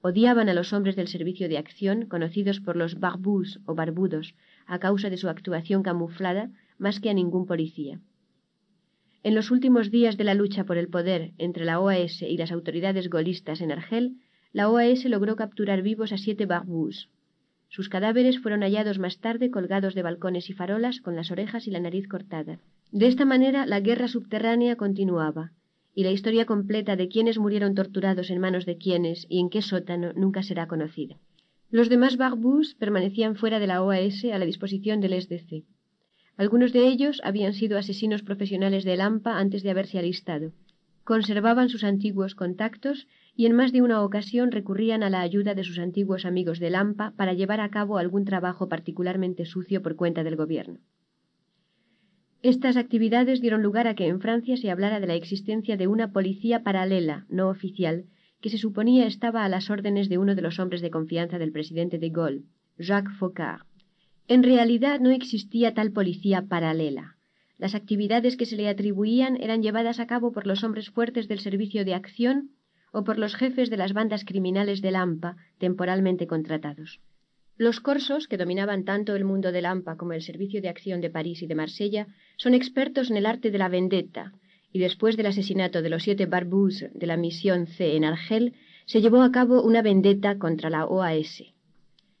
Odiaban 0.02 0.48
a 0.48 0.54
los 0.54 0.72
hombres 0.72 0.96
del 0.96 1.08
servicio 1.08 1.48
de 1.48 1.58
acción, 1.58 2.06
conocidos 2.06 2.60
por 2.60 2.76
los 2.76 2.98
barbus 3.00 3.60
o 3.66 3.74
barbudos, 3.74 4.34
a 4.66 4.78
causa 4.78 5.10
de 5.10 5.18
su 5.18 5.28
actuación 5.28 5.82
camuflada, 5.82 6.50
más 6.78 7.00
que 7.00 7.10
a 7.10 7.14
ningún 7.14 7.46
policía. 7.46 8.00
En 9.22 9.34
los 9.34 9.50
últimos 9.50 9.90
días 9.90 10.16
de 10.16 10.24
la 10.24 10.34
lucha 10.34 10.64
por 10.64 10.78
el 10.78 10.88
poder 10.88 11.32
entre 11.36 11.66
la 11.66 11.78
OAS 11.80 12.22
y 12.22 12.38
las 12.38 12.50
autoridades 12.50 13.10
golistas 13.10 13.60
en 13.60 13.70
Argel, 13.70 14.16
la 14.52 14.70
OAS 14.70 15.04
logró 15.04 15.36
capturar 15.36 15.82
vivos 15.82 16.12
a 16.12 16.16
siete 16.16 16.46
barbus. 16.46 17.10
Sus 17.68 17.90
cadáveres 17.90 18.40
fueron 18.40 18.62
hallados 18.62 18.98
más 18.98 19.18
tarde 19.20 19.50
colgados 19.50 19.94
de 19.94 20.02
balcones 20.02 20.48
y 20.48 20.54
farolas 20.54 21.00
con 21.00 21.14
las 21.14 21.30
orejas 21.30 21.66
y 21.66 21.70
la 21.70 21.80
nariz 21.80 22.08
cortada. 22.08 22.58
De 22.90 23.06
esta 23.06 23.26
manera 23.26 23.66
la 23.66 23.80
guerra 23.80 24.08
subterránea 24.08 24.76
continuaba, 24.76 25.52
y 25.94 26.04
la 26.04 26.10
historia 26.10 26.46
completa 26.46 26.96
de 26.96 27.08
quiénes 27.08 27.38
murieron 27.38 27.74
torturados 27.74 28.30
en 28.30 28.38
manos 28.38 28.66
de 28.66 28.78
quiénes 28.78 29.26
y 29.28 29.40
en 29.40 29.50
qué 29.50 29.62
sótano 29.62 30.12
nunca 30.14 30.42
será 30.42 30.66
conocida. 30.66 31.16
Los 31.70 31.88
demás 31.88 32.16
barbus 32.16 32.74
permanecían 32.74 33.36
fuera 33.36 33.58
de 33.60 33.66
la 33.66 33.82
OAS 33.82 34.24
a 34.24 34.38
la 34.38 34.44
disposición 34.44 35.00
del 35.00 35.20
SDC. 35.20 35.64
Algunos 36.36 36.72
de 36.72 36.88
ellos 36.88 37.20
habían 37.22 37.52
sido 37.52 37.78
asesinos 37.78 38.22
profesionales 38.22 38.84
del 38.84 39.00
AMPA 39.00 39.38
antes 39.38 39.62
de 39.62 39.70
haberse 39.70 39.98
alistado. 39.98 40.52
Conservaban 41.04 41.68
sus 41.68 41.84
antiguos 41.84 42.34
contactos 42.34 43.06
y 43.36 43.46
en 43.46 43.52
más 43.52 43.72
de 43.72 43.82
una 43.82 44.02
ocasión 44.02 44.50
recurrían 44.50 45.02
a 45.02 45.10
la 45.10 45.20
ayuda 45.20 45.54
de 45.54 45.64
sus 45.64 45.78
antiguos 45.78 46.24
amigos 46.24 46.58
del 46.58 46.74
AMPA 46.74 47.12
para 47.16 47.34
llevar 47.34 47.60
a 47.60 47.70
cabo 47.70 47.98
algún 47.98 48.24
trabajo 48.24 48.68
particularmente 48.68 49.44
sucio 49.44 49.82
por 49.82 49.96
cuenta 49.96 50.24
del 50.24 50.36
gobierno. 50.36 50.78
Estas 52.42 52.78
actividades 52.78 53.42
dieron 53.42 53.62
lugar 53.62 53.86
a 53.86 53.94
que 53.94 54.06
en 54.06 54.18
Francia 54.18 54.56
se 54.56 54.70
hablara 54.70 54.98
de 54.98 55.06
la 55.06 55.14
existencia 55.14 55.76
de 55.76 55.88
una 55.88 56.10
policía 56.10 56.62
paralela, 56.62 57.26
no 57.28 57.50
oficial, 57.50 58.06
que 58.40 58.48
se 58.48 58.56
suponía 58.56 59.06
estaba 59.06 59.44
a 59.44 59.48
las 59.50 59.68
órdenes 59.68 60.08
de 60.08 60.16
uno 60.16 60.34
de 60.34 60.40
los 60.40 60.58
hombres 60.58 60.80
de 60.80 60.90
confianza 60.90 61.38
del 61.38 61.52
presidente 61.52 61.98
de 61.98 62.08
Gaulle, 62.08 62.44
Jacques 62.78 63.14
Faucard. 63.18 63.66
En 64.26 64.42
realidad 64.42 65.00
no 65.00 65.10
existía 65.10 65.74
tal 65.74 65.92
policía 65.92 66.46
paralela. 66.48 67.16
Las 67.58 67.74
actividades 67.74 68.38
que 68.38 68.46
se 68.46 68.56
le 68.56 68.70
atribuían 68.70 69.36
eran 69.36 69.62
llevadas 69.62 70.00
a 70.00 70.06
cabo 70.06 70.32
por 70.32 70.46
los 70.46 70.64
hombres 70.64 70.88
fuertes 70.88 71.28
del 71.28 71.40
servicio 71.40 71.84
de 71.84 71.92
acción 71.92 72.52
o 72.90 73.04
por 73.04 73.18
los 73.18 73.34
jefes 73.34 73.68
de 73.68 73.76
las 73.76 73.92
bandas 73.92 74.24
criminales 74.24 74.80
del 74.80 74.96
AMPA 74.96 75.36
temporalmente 75.58 76.26
contratados. 76.26 77.00
Los 77.60 77.80
corsos, 77.80 78.26
que 78.26 78.38
dominaban 78.38 78.84
tanto 78.86 79.14
el 79.14 79.26
mundo 79.26 79.52
del 79.52 79.66
AMPA 79.66 79.98
como 79.98 80.14
el 80.14 80.22
Servicio 80.22 80.62
de 80.62 80.70
Acción 80.70 81.02
de 81.02 81.10
París 81.10 81.42
y 81.42 81.46
de 81.46 81.54
Marsella, 81.54 82.06
son 82.38 82.54
expertos 82.54 83.10
en 83.10 83.18
el 83.18 83.26
arte 83.26 83.50
de 83.50 83.58
la 83.58 83.68
vendetta, 83.68 84.32
y 84.72 84.78
después 84.78 85.18
del 85.18 85.26
asesinato 85.26 85.82
de 85.82 85.90
los 85.90 86.04
siete 86.04 86.24
barbus 86.24 86.86
de 86.94 87.06
la 87.06 87.18
misión 87.18 87.66
C 87.66 87.96
en 87.96 88.06
Argel, 88.06 88.54
se 88.86 89.02
llevó 89.02 89.20
a 89.20 89.30
cabo 89.30 89.62
una 89.62 89.82
vendetta 89.82 90.38
contra 90.38 90.70
la 90.70 90.86
OAS. 90.86 91.42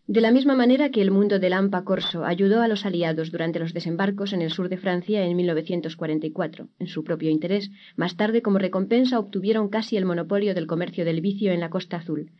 De 0.06 0.20
la 0.20 0.30
misma 0.30 0.54
manera 0.56 0.90
que 0.90 1.00
el 1.00 1.10
mundo 1.10 1.38
del 1.38 1.54
AMPA 1.54 1.84
corso 1.84 2.26
ayudó 2.26 2.60
a 2.60 2.68
los 2.68 2.84
aliados 2.84 3.30
durante 3.30 3.60
los 3.60 3.72
desembarcos 3.72 4.34
en 4.34 4.42
el 4.42 4.50
sur 4.50 4.68
de 4.68 4.76
Francia 4.76 5.24
en 5.24 5.36
1944, 5.36 6.68
en 6.78 6.86
su 6.86 7.02
propio 7.02 7.30
interés, 7.30 7.70
más 7.96 8.14
tarde 8.14 8.42
como 8.42 8.58
recompensa 8.58 9.18
obtuvieron 9.18 9.70
casi 9.70 9.96
el 9.96 10.04
monopolio 10.04 10.54
del 10.54 10.66
comercio 10.66 11.06
del 11.06 11.22
vicio 11.22 11.50
en 11.50 11.60
la 11.60 11.70
Costa 11.70 11.96
Azul, 11.96 12.30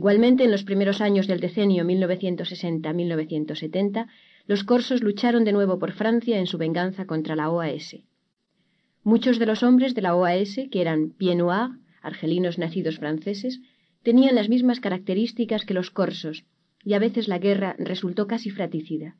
Igualmente, 0.00 0.40
en 0.42 0.50
los 0.50 0.64
primeros 0.64 1.00
años 1.00 1.28
del 1.28 1.38
decenio 1.38 1.84
1960-1970, 1.84 4.08
los 4.48 4.64
corsos 4.64 5.04
lucharon 5.04 5.44
de 5.44 5.52
nuevo 5.52 5.78
por 5.78 5.92
Francia 5.92 6.40
en 6.40 6.48
su 6.48 6.58
venganza 6.58 7.06
contra 7.06 7.36
la 7.36 7.48
OAS. 7.48 7.98
Muchos 9.04 9.38
de 9.38 9.46
los 9.46 9.62
hombres 9.62 9.94
de 9.94 10.02
la 10.02 10.16
OAS, 10.16 10.58
que 10.72 10.80
eran 10.80 11.10
pieds 11.10 11.36
noirs, 11.36 11.78
argelinos 12.02 12.58
nacidos 12.58 12.98
franceses, 12.98 13.60
tenían 14.02 14.34
las 14.34 14.48
mismas 14.48 14.80
características 14.80 15.64
que 15.64 15.74
los 15.74 15.92
corsos, 15.92 16.44
y 16.82 16.94
a 16.94 16.98
veces 16.98 17.28
la 17.28 17.38
guerra 17.38 17.76
resultó 17.78 18.26
casi 18.26 18.50
fratricida. 18.50 19.14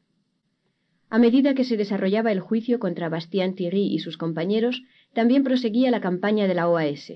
A 1.08 1.20
medida 1.20 1.54
que 1.54 1.62
se 1.62 1.76
desarrollaba 1.76 2.32
el 2.32 2.40
juicio 2.40 2.80
contra 2.80 3.08
Bastien 3.08 3.54
Thierry 3.54 3.94
y 3.94 4.00
sus 4.00 4.16
compañeros, 4.16 4.82
también 5.12 5.44
proseguía 5.44 5.92
la 5.92 6.00
campaña 6.00 6.48
de 6.48 6.54
la 6.54 6.68
OAS. 6.68 7.12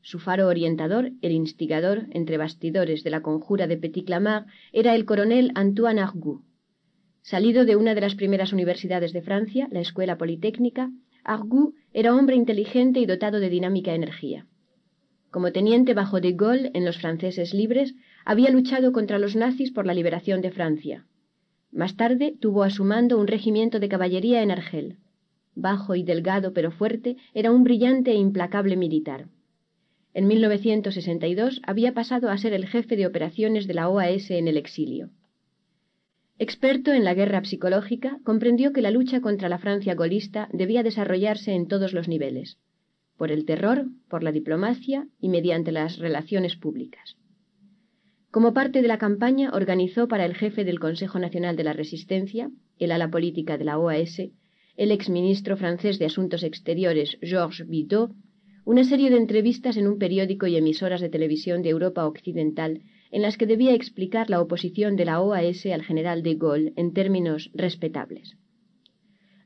Su 0.00 0.18
faro 0.18 0.46
orientador, 0.46 1.10
el 1.22 1.32
instigador 1.32 2.06
entre 2.10 2.38
bastidores 2.38 3.04
de 3.04 3.10
la 3.10 3.22
conjura 3.22 3.66
de 3.66 3.76
Petit 3.76 4.06
Clamart, 4.06 4.46
era 4.72 4.94
el 4.94 5.04
coronel 5.04 5.52
Antoine 5.54 6.00
Argout. 6.00 6.42
Salido 7.22 7.64
de 7.64 7.76
una 7.76 7.94
de 7.94 8.00
las 8.00 8.14
primeras 8.14 8.52
universidades 8.52 9.12
de 9.12 9.22
Francia, 9.22 9.68
la 9.70 9.80
Escuela 9.80 10.16
Politécnica, 10.16 10.90
Argout 11.24 11.74
era 11.92 12.14
hombre 12.14 12.36
inteligente 12.36 13.00
y 13.00 13.06
dotado 13.06 13.38
de 13.40 13.50
dinámica 13.50 13.92
energía. 13.94 14.46
Como 15.30 15.52
teniente 15.52 15.92
bajo 15.92 16.20
de 16.20 16.32
Gaulle 16.32 16.70
en 16.72 16.86
los 16.86 16.96
franceses 16.96 17.52
libres, 17.52 17.94
había 18.24 18.50
luchado 18.50 18.92
contra 18.92 19.18
los 19.18 19.36
nazis 19.36 19.72
por 19.72 19.84
la 19.84 19.92
liberación 19.92 20.40
de 20.40 20.50
Francia. 20.50 21.06
Más 21.70 21.96
tarde 21.96 22.34
tuvo 22.40 22.62
a 22.62 22.70
su 22.70 22.84
mando 22.84 23.18
un 23.18 23.26
regimiento 23.26 23.78
de 23.78 23.90
caballería 23.90 24.42
en 24.42 24.50
Argel. 24.50 24.96
Bajo 25.54 25.94
y 25.96 26.02
delgado 26.02 26.54
pero 26.54 26.70
fuerte, 26.70 27.16
era 27.34 27.52
un 27.52 27.62
brillante 27.62 28.12
e 28.12 28.14
implacable 28.14 28.76
militar. 28.76 29.28
En 30.14 30.26
1962 30.26 31.60
había 31.64 31.94
pasado 31.94 32.30
a 32.30 32.38
ser 32.38 32.52
el 32.52 32.66
jefe 32.66 32.96
de 32.96 33.06
operaciones 33.06 33.66
de 33.66 33.74
la 33.74 33.88
OAS 33.88 34.30
en 34.30 34.48
el 34.48 34.56
exilio. 34.56 35.10
Experto 36.38 36.92
en 36.92 37.04
la 37.04 37.14
guerra 37.14 37.44
psicológica, 37.44 38.20
comprendió 38.22 38.72
que 38.72 38.82
la 38.82 38.92
lucha 38.92 39.20
contra 39.20 39.48
la 39.48 39.58
Francia 39.58 39.94
golista 39.94 40.48
debía 40.52 40.82
desarrollarse 40.82 41.52
en 41.52 41.66
todos 41.66 41.92
los 41.92 42.08
niveles, 42.08 42.58
por 43.16 43.32
el 43.32 43.44
terror, 43.44 43.86
por 44.08 44.22
la 44.22 44.30
diplomacia 44.30 45.08
y 45.20 45.28
mediante 45.28 45.72
las 45.72 45.98
relaciones 45.98 46.56
públicas. 46.56 47.16
Como 48.30 48.54
parte 48.54 48.82
de 48.82 48.88
la 48.88 48.98
campaña, 48.98 49.50
organizó 49.52 50.06
para 50.06 50.24
el 50.26 50.34
jefe 50.34 50.64
del 50.64 50.78
Consejo 50.78 51.18
Nacional 51.18 51.56
de 51.56 51.64
la 51.64 51.72
Resistencia, 51.72 52.50
el 52.78 52.92
ala 52.92 53.10
política 53.10 53.58
de 53.58 53.64
la 53.64 53.78
OAS, 53.78 54.20
el 54.76 54.92
exministro 54.92 55.56
francés 55.56 55.98
de 55.98 56.06
Asuntos 56.06 56.44
Exteriores 56.44 57.18
Georges 57.20 57.66
Bidault, 57.66 58.12
una 58.68 58.84
serie 58.84 59.08
de 59.08 59.16
entrevistas 59.16 59.78
en 59.78 59.88
un 59.88 59.98
periódico 59.98 60.46
y 60.46 60.54
emisoras 60.54 61.00
de 61.00 61.08
televisión 61.08 61.62
de 61.62 61.70
Europa 61.70 62.06
Occidental 62.06 62.82
en 63.10 63.22
las 63.22 63.38
que 63.38 63.46
debía 63.46 63.72
explicar 63.72 64.28
la 64.28 64.42
oposición 64.42 64.94
de 64.94 65.06
la 65.06 65.22
OAS 65.22 65.64
al 65.72 65.82
general 65.82 66.22
de 66.22 66.34
Gaulle 66.34 66.74
en 66.76 66.92
términos 66.92 67.50
respetables. 67.54 68.36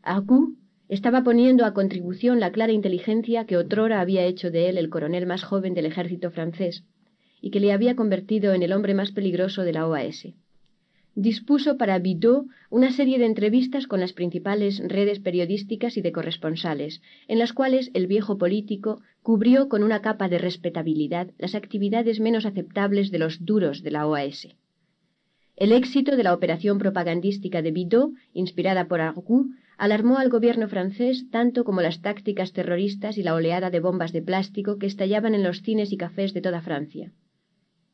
Argout 0.02 0.58
estaba 0.88 1.22
poniendo 1.22 1.64
a 1.64 1.72
contribución 1.72 2.40
la 2.40 2.50
clara 2.50 2.72
inteligencia 2.72 3.46
que 3.46 3.56
otrora 3.56 4.00
había 4.00 4.24
hecho 4.24 4.50
de 4.50 4.68
él 4.68 4.76
el 4.76 4.90
coronel 4.90 5.26
más 5.26 5.44
joven 5.44 5.74
del 5.74 5.86
ejército 5.86 6.32
francés, 6.32 6.82
y 7.40 7.52
que 7.52 7.60
le 7.60 7.70
había 7.70 7.94
convertido 7.94 8.54
en 8.54 8.64
el 8.64 8.72
hombre 8.72 8.94
más 8.94 9.12
peligroso 9.12 9.62
de 9.62 9.72
la 9.72 9.86
OAS. 9.86 10.26
Dispuso 11.14 11.76
para 11.76 11.98
Bidault 11.98 12.48
una 12.70 12.90
serie 12.90 13.18
de 13.18 13.26
entrevistas 13.26 13.86
con 13.86 14.00
las 14.00 14.14
principales 14.14 14.80
redes 14.82 15.20
periodísticas 15.20 15.98
y 15.98 16.00
de 16.00 16.10
corresponsales, 16.10 17.02
en 17.28 17.38
las 17.38 17.52
cuales 17.52 17.90
el 17.92 18.06
viejo 18.06 18.38
político 18.38 19.02
cubrió 19.22 19.68
con 19.68 19.82
una 19.82 20.00
capa 20.00 20.30
de 20.30 20.38
respetabilidad 20.38 21.28
las 21.36 21.54
actividades 21.54 22.18
menos 22.18 22.46
aceptables 22.46 23.10
de 23.10 23.18
los 23.18 23.44
duros 23.44 23.82
de 23.82 23.90
la 23.90 24.06
OAS. 24.06 24.48
El 25.54 25.72
éxito 25.72 26.16
de 26.16 26.22
la 26.22 26.32
operación 26.32 26.78
propagandística 26.78 27.60
de 27.60 27.72
Bidault, 27.72 28.16
inspirada 28.32 28.88
por 28.88 29.02
Argout, 29.02 29.48
alarmó 29.76 30.16
al 30.16 30.30
gobierno 30.30 30.66
francés 30.66 31.28
tanto 31.30 31.64
como 31.64 31.82
las 31.82 32.00
tácticas 32.00 32.54
terroristas 32.54 33.18
y 33.18 33.22
la 33.22 33.34
oleada 33.34 33.68
de 33.68 33.80
bombas 33.80 34.12
de 34.12 34.22
plástico 34.22 34.78
que 34.78 34.86
estallaban 34.86 35.34
en 35.34 35.42
los 35.42 35.60
cines 35.60 35.92
y 35.92 35.98
cafés 35.98 36.32
de 36.32 36.40
toda 36.40 36.62
Francia. 36.62 37.12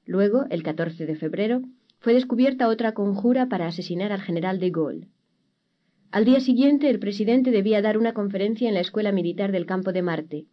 Luego, 0.07 0.46
el 0.50 0.62
14 0.62 1.04
de 1.04 1.16
febrero, 1.16 1.62
fue 2.00 2.14
descubierta 2.14 2.68
otra 2.68 2.92
conjura 2.92 3.48
para 3.48 3.66
asesinar 3.66 4.12
al 4.12 4.20
general 4.20 4.61
de 4.61 4.70
Gaulle. 4.70 5.08
Al 6.11 6.24
día 6.24 6.40
siguiente, 6.40 6.88
el 6.88 6.98
presidente 6.98 7.50
debía 7.50 7.82
dar 7.82 7.98
una 7.98 8.14
conferencia 8.14 8.68
en 8.68 8.74
la 8.74 8.80
Escuela 8.80 9.12
Militar 9.12 9.52
del 9.52 9.66
Campo 9.66 9.92
de 9.92 10.02
Marte. 10.02 10.46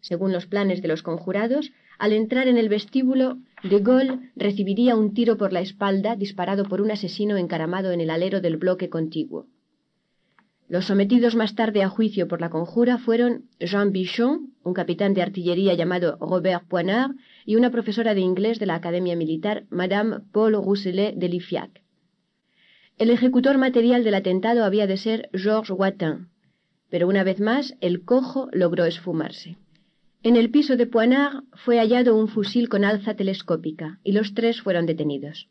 Según 0.00 0.32
los 0.32 0.46
planes 0.46 0.80
de 0.82 0.88
los 0.88 1.02
conjurados, 1.02 1.72
al 1.98 2.12
entrar 2.12 2.48
en 2.48 2.56
el 2.56 2.68
vestíbulo, 2.68 3.38
de 3.62 3.80
Gaulle 3.80 4.30
recibiría 4.36 4.96
un 4.96 5.12
tiro 5.12 5.36
por 5.36 5.52
la 5.52 5.60
espalda 5.60 6.16
disparado 6.16 6.64
por 6.64 6.80
un 6.80 6.90
asesino 6.90 7.36
encaramado 7.36 7.92
en 7.92 8.00
el 8.00 8.10
alero 8.10 8.40
del 8.40 8.56
bloque 8.56 8.88
contiguo. 8.88 9.46
Los 10.68 10.86
sometidos 10.86 11.36
más 11.36 11.54
tarde 11.54 11.84
a 11.84 11.88
juicio 11.88 12.26
por 12.26 12.40
la 12.40 12.50
conjura 12.50 12.98
fueron 12.98 13.44
Jean 13.60 13.92
Bichon, 13.92 14.52
un 14.64 14.74
capitán 14.74 15.14
de 15.14 15.22
artillería 15.22 15.74
llamado 15.74 16.18
Robert 16.20 16.66
Poinard, 16.66 17.12
y 17.44 17.54
una 17.54 17.70
profesora 17.70 18.14
de 18.14 18.20
inglés 18.20 18.58
de 18.58 18.66
la 18.66 18.74
Academia 18.74 19.14
Militar, 19.14 19.64
Madame 19.70 20.18
Paul 20.32 20.54
Rousselet 20.54 21.14
de 21.14 21.28
Lifiac. 21.28 21.82
El 22.98 23.10
ejecutor 23.10 23.58
material 23.58 24.02
del 24.02 24.16
atentado 24.16 24.64
había 24.64 24.88
de 24.88 24.96
ser 24.96 25.28
Georges 25.32 25.70
Watin, 25.70 26.30
pero 26.90 27.06
una 27.06 27.22
vez 27.22 27.38
más 27.40 27.76
el 27.80 28.04
cojo 28.04 28.48
logró 28.52 28.86
esfumarse. 28.86 29.56
En 30.24 30.34
el 30.34 30.50
piso 30.50 30.76
de 30.76 30.86
Poinard 30.86 31.44
fue 31.52 31.78
hallado 31.78 32.16
un 32.16 32.26
fusil 32.26 32.68
con 32.68 32.84
alza 32.84 33.14
telescópica 33.14 34.00
y 34.02 34.12
los 34.12 34.34
tres 34.34 34.62
fueron 34.62 34.86
detenidos. 34.86 35.48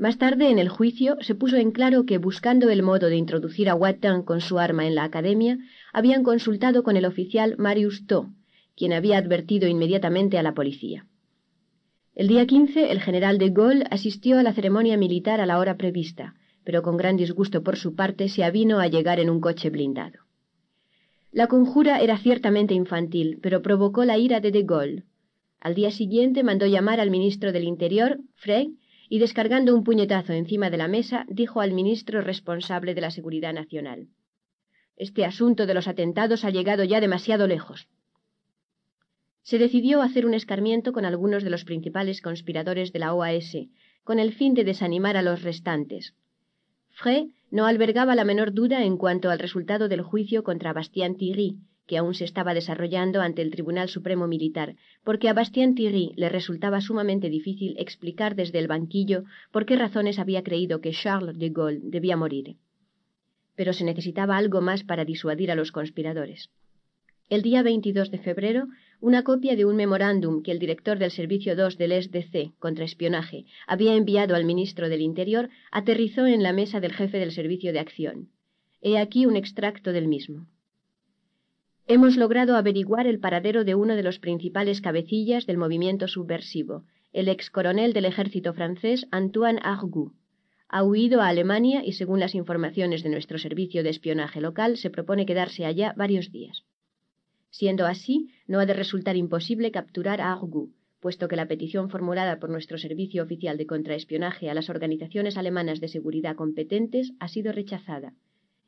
Más 0.00 0.16
tarde, 0.16 0.48
en 0.48 0.58
el 0.58 0.70
juicio, 0.70 1.18
se 1.20 1.34
puso 1.34 1.58
en 1.58 1.72
claro 1.72 2.06
que, 2.06 2.16
buscando 2.16 2.70
el 2.70 2.82
modo 2.82 3.08
de 3.08 3.16
introducir 3.16 3.68
a 3.68 3.74
Watin 3.74 4.22
con 4.22 4.40
su 4.40 4.58
arma 4.58 4.86
en 4.86 4.94
la 4.94 5.04
academia, 5.04 5.58
habían 5.92 6.22
consultado 6.22 6.82
con 6.82 6.96
el 6.96 7.04
oficial 7.04 7.56
Marius 7.58 8.06
To, 8.06 8.30
quien 8.74 8.94
había 8.94 9.18
advertido 9.18 9.68
inmediatamente 9.68 10.38
a 10.38 10.42
la 10.42 10.54
policía. 10.54 11.04
El 12.14 12.28
día 12.28 12.46
15, 12.46 12.90
el 12.90 13.02
general 13.02 13.36
de 13.36 13.50
Gaulle 13.50 13.84
asistió 13.90 14.38
a 14.38 14.42
la 14.42 14.54
ceremonia 14.54 14.96
militar 14.96 15.38
a 15.38 15.44
la 15.44 15.58
hora 15.58 15.76
prevista, 15.76 16.34
pero 16.64 16.80
con 16.80 16.96
gran 16.96 17.18
disgusto 17.18 17.62
por 17.62 17.76
su 17.76 17.94
parte 17.94 18.30
se 18.30 18.42
avino 18.42 18.78
a 18.80 18.86
llegar 18.86 19.20
en 19.20 19.28
un 19.28 19.42
coche 19.42 19.68
blindado. 19.68 20.20
La 21.30 21.46
conjura 21.46 22.00
era 22.00 22.16
ciertamente 22.16 22.72
infantil, 22.72 23.38
pero 23.42 23.60
provocó 23.60 24.06
la 24.06 24.16
ira 24.16 24.40
de 24.40 24.50
de 24.50 24.62
Gaulle. 24.62 25.04
Al 25.60 25.74
día 25.74 25.90
siguiente 25.90 26.42
mandó 26.42 26.64
llamar 26.64 27.00
al 27.00 27.10
ministro 27.10 27.52
del 27.52 27.64
Interior, 27.64 28.18
Frey, 28.36 28.78
y 29.12 29.18
descargando 29.18 29.74
un 29.74 29.82
puñetazo 29.82 30.32
encima 30.32 30.70
de 30.70 30.76
la 30.76 30.86
mesa, 30.86 31.26
dijo 31.28 31.60
al 31.60 31.72
ministro 31.72 32.22
responsable 32.22 32.94
de 32.94 33.00
la 33.00 33.10
Seguridad 33.10 33.52
Nacional 33.52 34.06
Este 34.96 35.24
asunto 35.24 35.66
de 35.66 35.74
los 35.74 35.88
atentados 35.88 36.44
ha 36.44 36.50
llegado 36.50 36.84
ya 36.84 37.00
demasiado 37.00 37.48
lejos. 37.48 37.88
Se 39.42 39.58
decidió 39.58 40.00
hacer 40.00 40.26
un 40.26 40.34
escarmiento 40.34 40.92
con 40.92 41.04
algunos 41.04 41.42
de 41.42 41.50
los 41.50 41.64
principales 41.64 42.22
conspiradores 42.22 42.92
de 42.92 43.00
la 43.00 43.12
OAS, 43.12 43.56
con 44.04 44.20
el 44.20 44.32
fin 44.32 44.54
de 44.54 44.62
desanimar 44.62 45.16
a 45.16 45.22
los 45.22 45.42
restantes. 45.42 46.14
Frey 46.90 47.34
no 47.50 47.66
albergaba 47.66 48.14
la 48.14 48.24
menor 48.24 48.52
duda 48.52 48.84
en 48.84 48.96
cuanto 48.96 49.28
al 49.30 49.40
resultado 49.40 49.88
del 49.88 50.02
juicio 50.02 50.44
contra 50.44 50.72
Bastien 50.72 51.16
Thierry, 51.16 51.56
que 51.90 51.98
aún 51.98 52.14
se 52.14 52.24
estaba 52.24 52.54
desarrollando 52.54 53.20
ante 53.20 53.42
el 53.42 53.50
Tribunal 53.50 53.88
Supremo 53.88 54.28
Militar, 54.28 54.76
porque 55.02 55.28
a 55.28 55.32
Bastien 55.32 55.74
Thierry 55.74 56.12
le 56.14 56.28
resultaba 56.28 56.80
sumamente 56.80 57.28
difícil 57.28 57.74
explicar 57.78 58.36
desde 58.36 58.60
el 58.60 58.68
banquillo 58.68 59.24
por 59.50 59.66
qué 59.66 59.74
razones 59.74 60.20
había 60.20 60.44
creído 60.44 60.80
que 60.80 60.92
Charles 60.92 61.36
de 61.36 61.48
Gaulle 61.50 61.80
debía 61.82 62.16
morir. 62.16 62.54
Pero 63.56 63.72
se 63.72 63.82
necesitaba 63.82 64.36
algo 64.36 64.60
más 64.60 64.84
para 64.84 65.04
disuadir 65.04 65.50
a 65.50 65.56
los 65.56 65.72
conspiradores. 65.72 66.50
El 67.28 67.42
día 67.42 67.64
22 67.64 68.12
de 68.12 68.18
febrero, 68.18 68.68
una 69.00 69.24
copia 69.24 69.56
de 69.56 69.64
un 69.64 69.74
memorándum 69.74 70.44
que 70.44 70.52
el 70.52 70.60
director 70.60 70.96
del 71.00 71.10
Servicio 71.10 71.56
2 71.56 71.76
del 71.76 72.00
SDC 72.04 72.56
contra 72.60 72.84
espionaje 72.84 73.46
había 73.66 73.96
enviado 73.96 74.36
al 74.36 74.44
ministro 74.44 74.88
del 74.88 75.00
Interior 75.00 75.50
aterrizó 75.72 76.24
en 76.26 76.44
la 76.44 76.52
mesa 76.52 76.78
del 76.78 76.92
jefe 76.92 77.18
del 77.18 77.32
Servicio 77.32 77.72
de 77.72 77.80
Acción. 77.80 78.28
He 78.80 78.96
aquí 78.96 79.26
un 79.26 79.34
extracto 79.34 79.90
del 79.90 80.06
mismo 80.06 80.46
hemos 81.92 82.16
logrado 82.16 82.54
averiguar 82.54 83.08
el 83.08 83.18
paradero 83.18 83.64
de 83.64 83.74
uno 83.74 83.96
de 83.96 84.04
los 84.04 84.20
principales 84.20 84.80
cabecillas 84.80 85.44
del 85.44 85.58
movimiento 85.58 86.06
subversivo, 86.06 86.84
el 87.12 87.26
ex 87.26 87.50
coronel 87.50 87.92
del 87.92 88.04
ejército 88.04 88.54
francés 88.54 89.08
Antoine 89.10 89.58
Argout. 89.60 90.12
Ha 90.68 90.84
huido 90.84 91.20
a 91.20 91.26
Alemania 91.26 91.82
y, 91.84 91.94
según 91.94 92.20
las 92.20 92.36
informaciones 92.36 93.02
de 93.02 93.08
nuestro 93.08 93.38
servicio 93.38 93.82
de 93.82 93.90
espionaje 93.90 94.40
local, 94.40 94.76
se 94.76 94.88
propone 94.88 95.26
quedarse 95.26 95.64
allá 95.64 95.92
varios 95.96 96.30
días. 96.30 96.62
Siendo 97.50 97.86
así, 97.86 98.30
no 98.46 98.60
ha 98.60 98.66
de 98.66 98.74
resultar 98.74 99.16
imposible 99.16 99.72
capturar 99.72 100.20
a 100.20 100.32
Argout, 100.32 100.70
puesto 101.00 101.26
que 101.26 101.34
la 101.34 101.48
petición 101.48 101.90
formulada 101.90 102.38
por 102.38 102.50
nuestro 102.50 102.78
servicio 102.78 103.24
oficial 103.24 103.58
de 103.58 103.66
contraespionaje 103.66 104.48
a 104.48 104.54
las 104.54 104.70
organizaciones 104.70 105.36
alemanas 105.36 105.80
de 105.80 105.88
seguridad 105.88 106.36
competentes 106.36 107.14
ha 107.18 107.26
sido 107.26 107.50
rechazada 107.50 108.14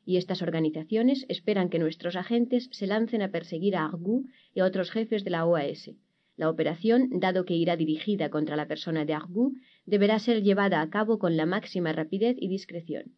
y 0.05 0.17
estas 0.17 0.41
organizaciones 0.41 1.25
esperan 1.29 1.69
que 1.69 1.79
nuestros 1.79 2.15
agentes 2.15 2.69
se 2.71 2.87
lancen 2.87 3.21
a 3.21 3.31
perseguir 3.31 3.75
a 3.75 3.85
Argout 3.85 4.25
y 4.53 4.59
a 4.59 4.65
otros 4.65 4.91
jefes 4.91 5.23
de 5.23 5.29
la 5.29 5.45
OAS. 5.45 5.91
La 6.35 6.49
operación, 6.49 7.09
dado 7.19 7.45
que 7.45 7.55
irá 7.55 7.77
dirigida 7.77 8.29
contra 8.29 8.55
la 8.55 8.67
persona 8.67 9.05
de 9.05 9.13
Argout, 9.13 9.53
deberá 9.85 10.19
ser 10.19 10.41
llevada 10.41 10.81
a 10.81 10.89
cabo 10.89 11.19
con 11.19 11.37
la 11.37 11.45
máxima 11.45 11.93
rapidez 11.93 12.35
y 12.39 12.47
discreción. 12.47 13.13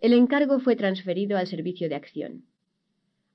El 0.00 0.12
encargo 0.12 0.60
fue 0.60 0.76
transferido 0.76 1.36
al 1.36 1.48
servicio 1.48 1.88
de 1.88 1.96
acción. 1.96 2.44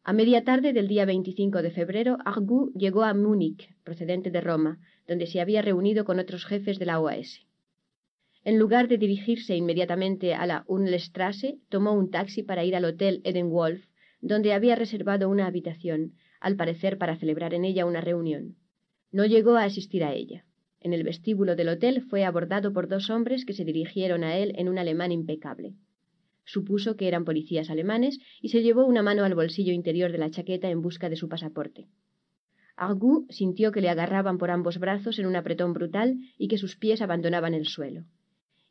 A 0.05 0.13
media 0.13 0.43
tarde 0.43 0.73
del 0.73 0.87
día 0.87 1.05
25 1.05 1.61
de 1.61 1.71
febrero, 1.71 2.17
Argout 2.25 2.73
llegó 2.73 3.03
a 3.03 3.13
Múnich, 3.13 3.73
procedente 3.83 4.31
de 4.31 4.41
Roma, 4.41 4.79
donde 5.07 5.27
se 5.27 5.41
había 5.41 5.61
reunido 5.61 6.05
con 6.05 6.19
otros 6.19 6.45
jefes 6.45 6.79
de 6.79 6.85
la 6.85 6.99
OAS. 6.99 7.45
En 8.45 8.59
lugar 8.59 8.89
de 8.89 8.97
dirigirse 8.97 9.55
inmediatamente 9.55 10.33
a 10.33 10.45
la 10.45 10.65
Unlestrasse, 10.67 11.59
tomó 11.69 11.93
un 11.93 12.11
taxi 12.11 12.43
para 12.43 12.65
ir 12.65 12.75
al 12.75 12.83
hotel 12.83 13.21
Edenwolf, 13.23 13.85
donde 14.19 14.51
había 14.51 14.75
reservado 14.75 15.29
una 15.29 15.47
habitación, 15.47 16.13
al 16.41 16.57
parecer 16.57 16.97
para 16.97 17.15
celebrar 17.15 17.53
en 17.53 17.63
ella 17.63 17.85
una 17.85 18.01
reunión. 18.01 18.57
No 19.13 19.25
llegó 19.25 19.55
a 19.55 19.63
asistir 19.63 20.03
a 20.03 20.13
ella. 20.13 20.43
En 20.81 20.91
el 20.91 21.03
vestíbulo 21.03 21.55
del 21.55 21.69
hotel 21.69 22.01
fue 22.01 22.25
abordado 22.25 22.73
por 22.73 22.89
dos 22.89 23.09
hombres 23.09 23.45
que 23.45 23.53
se 23.53 23.63
dirigieron 23.63 24.25
a 24.25 24.35
él 24.35 24.51
en 24.57 24.67
un 24.67 24.77
alemán 24.77 25.13
impecable. 25.13 25.75
Supuso 26.43 26.97
que 26.97 27.07
eran 27.07 27.23
policías 27.23 27.69
alemanes 27.69 28.19
y 28.41 28.49
se 28.49 28.61
llevó 28.61 28.85
una 28.85 29.01
mano 29.01 29.23
al 29.23 29.35
bolsillo 29.35 29.71
interior 29.71 30.11
de 30.11 30.17
la 30.17 30.29
chaqueta 30.29 30.69
en 30.69 30.81
busca 30.81 31.09
de 31.09 31.15
su 31.15 31.29
pasaporte. 31.29 31.87
Argou 32.75 33.25
sintió 33.29 33.71
que 33.71 33.79
le 33.79 33.87
agarraban 33.87 34.37
por 34.37 34.51
ambos 34.51 34.79
brazos 34.79 35.17
en 35.19 35.27
un 35.27 35.37
apretón 35.37 35.71
brutal 35.71 36.17
y 36.37 36.49
que 36.49 36.57
sus 36.57 36.75
pies 36.75 37.01
abandonaban 37.01 37.53
el 37.53 37.67
suelo. 37.67 38.03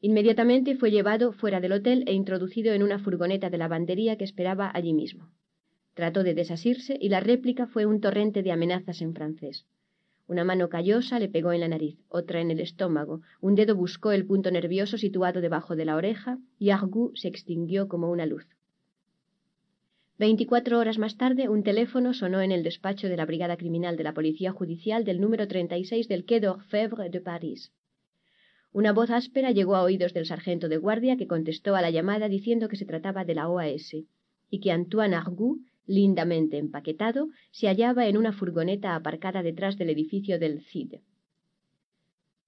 Inmediatamente 0.04 0.74
fue 0.74 0.90
llevado 0.90 1.32
fuera 1.32 1.60
del 1.60 1.70
hotel 1.70 2.02
e 2.08 2.12
introducido 2.12 2.72
en 2.72 2.82
una 2.82 2.98
furgoneta 2.98 3.50
de 3.50 3.58
lavandería 3.58 4.16
que 4.16 4.24
esperaba 4.24 4.68
allí 4.74 4.94
mismo. 4.94 5.30
Trató 5.94 6.24
de 6.24 6.34
desasirse 6.34 6.98
y 7.00 7.08
la 7.08 7.20
réplica 7.20 7.68
fue 7.68 7.86
un 7.86 8.00
torrente 8.00 8.42
de 8.42 8.50
amenazas 8.50 9.00
en 9.00 9.14
francés. 9.14 9.64
Una 10.26 10.42
mano 10.42 10.68
callosa 10.68 11.20
le 11.20 11.28
pegó 11.28 11.52
en 11.52 11.60
la 11.60 11.68
nariz, 11.68 11.98
otra 12.08 12.40
en 12.40 12.50
el 12.50 12.58
estómago, 12.58 13.20
un 13.40 13.54
dedo 13.54 13.76
buscó 13.76 14.10
el 14.10 14.26
punto 14.26 14.50
nervioso 14.50 14.98
situado 14.98 15.40
debajo 15.40 15.76
de 15.76 15.84
la 15.84 15.94
oreja 15.94 16.38
y 16.58 16.70
Argou 16.70 17.12
se 17.14 17.28
extinguió 17.28 17.86
como 17.86 18.10
una 18.10 18.26
luz. 18.26 18.48
Veinticuatro 20.18 20.80
horas 20.80 20.98
más 20.98 21.16
tarde, 21.16 21.48
un 21.48 21.62
teléfono 21.62 22.12
sonó 22.12 22.40
en 22.40 22.50
el 22.50 22.64
despacho 22.64 23.08
de 23.08 23.16
la 23.16 23.24
Brigada 23.24 23.56
Criminal 23.56 23.96
de 23.96 24.02
la 24.02 24.14
Policía 24.14 24.50
Judicial 24.50 25.04
del 25.04 25.20
número 25.20 25.46
36 25.46 26.08
del 26.08 26.24
Quai 26.24 26.40
d'Orfèvre 26.40 27.08
de 27.08 27.20
París. 27.20 27.70
Una 28.72 28.92
voz 28.92 29.10
áspera 29.10 29.50
llegó 29.50 29.76
a 29.76 29.82
oídos 29.82 30.14
del 30.14 30.26
sargento 30.26 30.68
de 30.68 30.78
guardia 30.78 31.16
que 31.16 31.26
contestó 31.26 31.76
a 31.76 31.82
la 31.82 31.90
llamada 31.90 32.28
diciendo 32.28 32.68
que 32.68 32.76
se 32.76 32.86
trataba 32.86 33.24
de 33.24 33.34
la 33.34 33.48
OAS 33.48 33.94
y 34.50 34.60
que 34.60 34.72
Antoine 34.72 35.14
Argou 35.14 35.60
lindamente 35.86 36.58
empaquetado, 36.58 37.28
se 37.50 37.66
hallaba 37.66 38.06
en 38.06 38.16
una 38.16 38.32
furgoneta 38.32 38.94
aparcada 38.94 39.42
detrás 39.42 39.76
del 39.76 39.90
edificio 39.90 40.38
del 40.38 40.62
CID. 40.62 41.00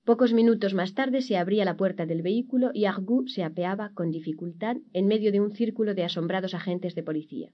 Pocos 0.05 0.33
minutos 0.33 0.75
más 0.75 0.95
tarde 0.95 1.23
se 1.23 1.37
abría 1.37 1.65
la 1.65 1.77
puerta 1.77 2.05
del 2.05 2.23
vehículo 2.23 2.71
y 2.75 2.85
Argou 2.85 3.27
se 3.27 3.43
apeaba 3.43 3.91
con 3.95 4.11
dificultad 4.11 4.77
en 4.93 5.07
medio 5.07 5.33
de 5.33 5.41
un 5.41 5.53
círculo 5.53 5.95
de 5.95 6.05
asombrados 6.05 6.55
agentes 6.55 6.95
de 6.95 7.03
policía. 7.03 7.51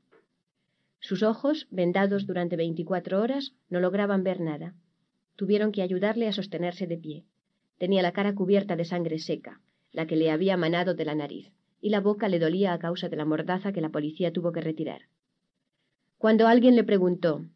Sus 0.99 1.23
ojos, 1.23 1.69
vendados 1.71 2.27
durante 2.27 2.57
veinticuatro 2.57 3.21
horas, 3.21 3.55
no 3.69 3.81
lograban 3.81 4.25
ver 4.25 4.41
nada. 4.41 4.75
Tuvieron 5.37 5.73
que 5.73 5.83
ayudarle 5.83 6.27
a 6.27 6.33
sostenerse 6.33 6.87
de 6.87 6.99
pie. 6.99 7.25
Tenía 7.81 8.03
la 8.03 8.13
cara 8.13 8.35
cubierta 8.35 8.77
de 8.77 8.85
sangre 8.85 9.19
seca, 9.19 9.63
la 9.91 10.07
que 10.07 10.15
le 10.15 10.31
había 10.31 10.59
manado 10.59 10.93
de 10.93 11.07
la 11.07 11.15
nariz, 11.15 11.51
y 11.81 11.89
la 11.89 12.03
boca 12.03 12.29
le 12.29 12.39
dolía 12.39 12.75
a 12.75 12.79
causa 12.79 13.09
de 13.09 13.17
la 13.17 13.25
mordaza 13.25 13.73
que 13.73 13.81
la 13.81 13.89
policía 13.89 14.35
tuvo 14.35 14.53
que 14.53 14.61
retirar. 14.61 15.05
Cuando 16.19 16.47
alguien 16.47 16.77
le 16.77 16.85
preguntó 16.85 17.47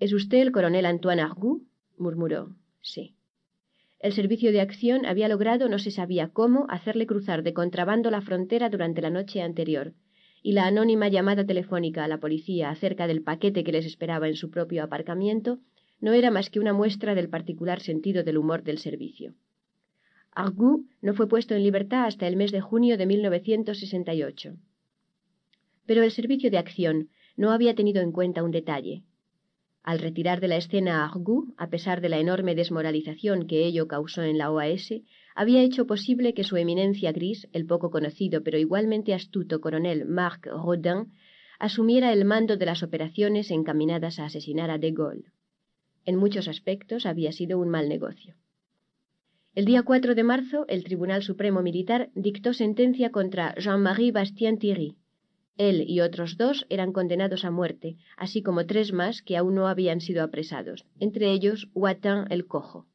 ¿Es 0.00 0.12
usted 0.12 0.38
el 0.38 0.50
coronel 0.50 0.84
Antoine 0.84 1.22
Argou? 1.22 1.62
murmuró 1.96 2.56
sí. 2.80 3.14
El 4.00 4.12
servicio 4.12 4.50
de 4.50 4.60
acción 4.60 5.06
había 5.06 5.28
logrado, 5.28 5.68
no 5.68 5.78
se 5.78 5.92
sabía 5.92 6.30
cómo, 6.30 6.66
hacerle 6.68 7.06
cruzar 7.06 7.44
de 7.44 7.54
contrabando 7.54 8.10
la 8.10 8.20
frontera 8.20 8.70
durante 8.70 9.00
la 9.00 9.10
noche 9.10 9.42
anterior, 9.42 9.94
y 10.42 10.54
la 10.54 10.66
anónima 10.66 11.06
llamada 11.06 11.46
telefónica 11.46 12.02
a 12.02 12.08
la 12.08 12.18
policía 12.18 12.70
acerca 12.70 13.06
del 13.06 13.22
paquete 13.22 13.62
que 13.62 13.70
les 13.70 13.86
esperaba 13.86 14.26
en 14.26 14.34
su 14.34 14.50
propio 14.50 14.82
aparcamiento 14.82 15.60
no 16.00 16.14
era 16.14 16.32
más 16.32 16.50
que 16.50 16.58
una 16.58 16.72
muestra 16.72 17.14
del 17.14 17.28
particular 17.28 17.78
sentido 17.78 18.24
del 18.24 18.38
humor 18.38 18.64
del 18.64 18.78
servicio. 18.78 19.34
Argou 20.44 20.86
no 21.02 21.14
fue 21.14 21.26
puesto 21.26 21.56
en 21.56 21.64
libertad 21.64 22.04
hasta 22.04 22.28
el 22.28 22.36
mes 22.36 22.52
de 22.52 22.60
junio 22.60 22.96
de 22.96 23.06
1968. 23.06 24.54
Pero 25.84 26.04
el 26.04 26.12
servicio 26.12 26.48
de 26.52 26.58
acción 26.58 27.08
no 27.36 27.50
había 27.50 27.74
tenido 27.74 28.00
en 28.02 28.12
cuenta 28.12 28.44
un 28.44 28.52
detalle. 28.52 29.02
Al 29.82 29.98
retirar 29.98 30.38
de 30.40 30.46
la 30.46 30.56
escena 30.56 31.02
a 31.02 31.06
Argou, 31.06 31.54
a 31.56 31.70
pesar 31.70 32.00
de 32.00 32.08
la 32.08 32.20
enorme 32.20 32.54
desmoralización 32.54 33.48
que 33.48 33.66
ello 33.66 33.88
causó 33.88 34.22
en 34.22 34.38
la 34.38 34.52
OAS, 34.52 34.92
había 35.34 35.60
hecho 35.62 35.88
posible 35.88 36.34
que 36.34 36.44
su 36.44 36.56
eminencia 36.56 37.10
gris, 37.10 37.48
el 37.52 37.66
poco 37.66 37.90
conocido 37.90 38.44
pero 38.44 38.58
igualmente 38.58 39.14
astuto 39.14 39.60
coronel 39.60 40.04
Marc 40.04 40.46
Rodin, 40.46 41.14
asumiera 41.58 42.12
el 42.12 42.24
mando 42.24 42.56
de 42.56 42.66
las 42.66 42.84
operaciones 42.84 43.50
encaminadas 43.50 44.20
a 44.20 44.26
asesinar 44.26 44.70
a 44.70 44.78
De 44.78 44.92
Gaulle. 44.92 45.32
En 46.04 46.14
muchos 46.14 46.46
aspectos 46.46 47.06
había 47.06 47.32
sido 47.32 47.58
un 47.58 47.70
mal 47.70 47.88
negocio. 47.88 48.36
El 49.58 49.64
día 49.64 49.82
4 49.82 50.14
de 50.14 50.22
marzo, 50.22 50.66
el 50.68 50.84
Tribunal 50.84 51.24
Supremo 51.24 51.62
Militar 51.62 52.10
dictó 52.14 52.52
sentencia 52.52 53.10
contra 53.10 53.56
Jean-Marie 53.56 54.12
Bastien-Thierry, 54.12 54.94
él 55.56 55.82
y 55.84 55.98
otros 56.00 56.36
dos 56.36 56.64
eran 56.68 56.92
condenados 56.92 57.44
a 57.44 57.50
muerte, 57.50 57.96
así 58.16 58.40
como 58.40 58.66
tres 58.66 58.92
más 58.92 59.20
que 59.20 59.36
aún 59.36 59.56
no 59.56 59.66
habían 59.66 60.00
sido 60.00 60.22
apresados, 60.22 60.86
entre 61.00 61.32
ellos 61.32 61.68
Watin 61.74 62.26
el 62.30 62.46
Cojo. 62.46 62.86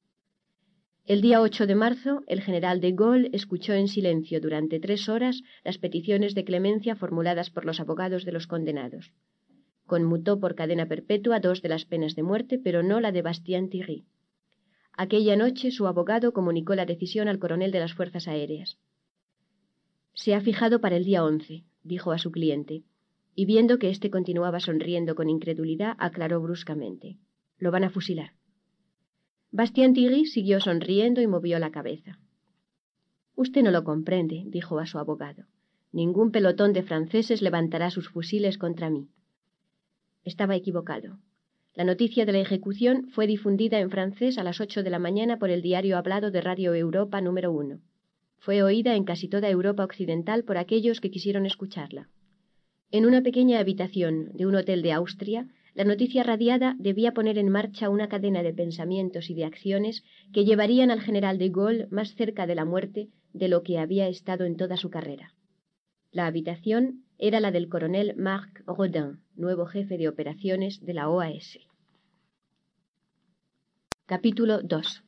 El 1.03 1.19
día 1.19 1.41
8 1.41 1.67
de 1.67 1.75
marzo, 1.75 2.21
el 2.27 2.39
general 2.39 2.79
de 2.79 2.93
Gaulle 2.93 3.29
escuchó 3.33 3.73
en 3.73 3.89
silencio 3.89 4.39
durante 4.39 4.79
tres 4.79 5.09
horas 5.09 5.43
las 5.65 5.77
peticiones 5.79 6.33
de 6.33 6.45
clemencia 6.45 6.95
formuladas 6.95 7.49
por 7.49 7.65
los 7.65 7.81
abogados 7.81 8.23
de 8.23 8.31
los 8.31 8.47
condenados. 8.47 9.11
Conmutó 9.85 10.39
por 10.39 10.55
cadena 10.55 10.85
perpetua 10.85 11.41
dos 11.41 11.61
de 11.61 11.67
las 11.67 11.83
penas 11.83 12.15
de 12.15 12.23
muerte, 12.23 12.57
pero 12.57 12.83
no 12.83 13.01
la 13.01 13.11
de 13.11 13.21
Bastien 13.21 13.69
Thierry. 13.69 14.05
Aquella 14.95 15.35
noche 15.35 15.71
su 15.71 15.87
abogado 15.87 16.33
comunicó 16.33 16.75
la 16.75 16.85
decisión 16.85 17.27
al 17.27 17.39
coronel 17.39 17.71
de 17.71 17.79
las 17.79 17.93
Fuerzas 17.93 18.27
Aéreas. 18.27 18.77
Se 20.13 20.35
ha 20.35 20.41
fijado 20.41 20.81
para 20.81 20.95
el 20.95 21.05
día 21.05 21.23
11 21.23 21.63
dijo 21.83 22.11
a 22.11 22.17
su 22.17 22.31
cliente, 22.31 22.83
y 23.35 23.45
viendo 23.45 23.77
que 23.77 23.89
éste 23.89 24.09
continuaba 24.09 24.59
sonriendo 24.59 25.15
con 25.15 25.29
incredulidad, 25.29 25.95
aclaró 25.99 26.41
bruscamente. 26.41 27.17
Lo 27.57 27.71
van 27.71 27.83
a 27.83 27.89
fusilar. 27.89 28.33
Bastien 29.51 29.93
Thierry 29.93 30.25
siguió 30.25 30.59
sonriendo 30.59 31.21
y 31.21 31.27
movió 31.27 31.59
la 31.59 31.71
cabeza. 31.71 32.19
Usted 33.35 33.63
no 33.63 33.71
lo 33.71 33.83
comprende, 33.83 34.43
dijo 34.47 34.79
a 34.79 34.85
su 34.85 34.97
abogado. 34.97 35.45
Ningún 35.91 36.31
pelotón 36.31 36.73
de 36.73 36.83
franceses 36.83 37.41
levantará 37.41 37.89
sus 37.91 38.09
fusiles 38.09 38.57
contra 38.57 38.89
mí. 38.89 39.09
Estaba 40.23 40.55
equivocado. 40.55 41.19
La 41.75 41.85
noticia 41.85 42.25
de 42.25 42.33
la 42.33 42.39
ejecución 42.39 43.07
fue 43.09 43.25
difundida 43.25 43.79
en 43.79 43.89
francés 43.89 44.37
a 44.37 44.43
las 44.43 44.61
ocho 44.61 44.83
de 44.83 44.91
la 44.91 44.99
mañana 44.99 45.39
por 45.39 45.49
el 45.49 45.63
diario 45.63 45.97
hablado 45.97 46.29
de 46.29 46.39
Radio 46.39 46.75
Europa 46.75 47.19
número 47.19 47.51
uno. 47.51 47.79
Fue 48.37 48.61
oída 48.61 48.95
en 48.95 49.05
casi 49.05 49.27
toda 49.27 49.49
Europa 49.49 49.83
occidental 49.83 50.43
por 50.43 50.57
aquellos 50.57 51.01
que 51.01 51.09
quisieron 51.09 51.47
escucharla. 51.47 52.09
En 52.91 53.07
una 53.07 53.21
pequeña 53.21 53.57
habitación 53.57 54.29
de 54.33 54.45
un 54.45 54.53
hotel 54.53 54.83
de 54.83 54.91
Austria, 54.91 55.47
la 55.73 55.83
noticia 55.83 56.21
radiada 56.21 56.75
debía 56.77 57.15
poner 57.15 57.39
en 57.39 57.49
marcha 57.49 57.89
una 57.89 58.07
cadena 58.07 58.43
de 58.43 58.53
pensamientos 58.53 59.31
y 59.31 59.33
de 59.33 59.45
acciones 59.45 60.03
que 60.31 60.45
llevarían 60.45 60.91
al 60.91 61.01
general 61.01 61.39
de 61.39 61.49
Gaulle 61.49 61.87
más 61.89 62.13
cerca 62.13 62.45
de 62.45 62.53
la 62.53 62.65
muerte 62.65 63.09
de 63.33 63.47
lo 63.47 63.63
que 63.63 63.79
había 63.79 64.07
estado 64.07 64.45
en 64.45 64.57
toda 64.57 64.77
su 64.77 64.91
carrera. 64.91 65.33
La 66.11 66.27
habitación 66.27 67.02
era 67.17 67.39
la 67.39 67.51
del 67.51 67.69
coronel 67.69 68.15
Marc 68.17 68.63
Rodin, 68.65 69.21
nuevo 69.35 69.65
jefe 69.65 69.97
de 69.97 70.07
operaciones 70.07 70.83
de 70.85 70.93
la 70.93 71.09
OAS. 71.09 71.59
Capítulo 74.05 74.61
2 74.61 75.03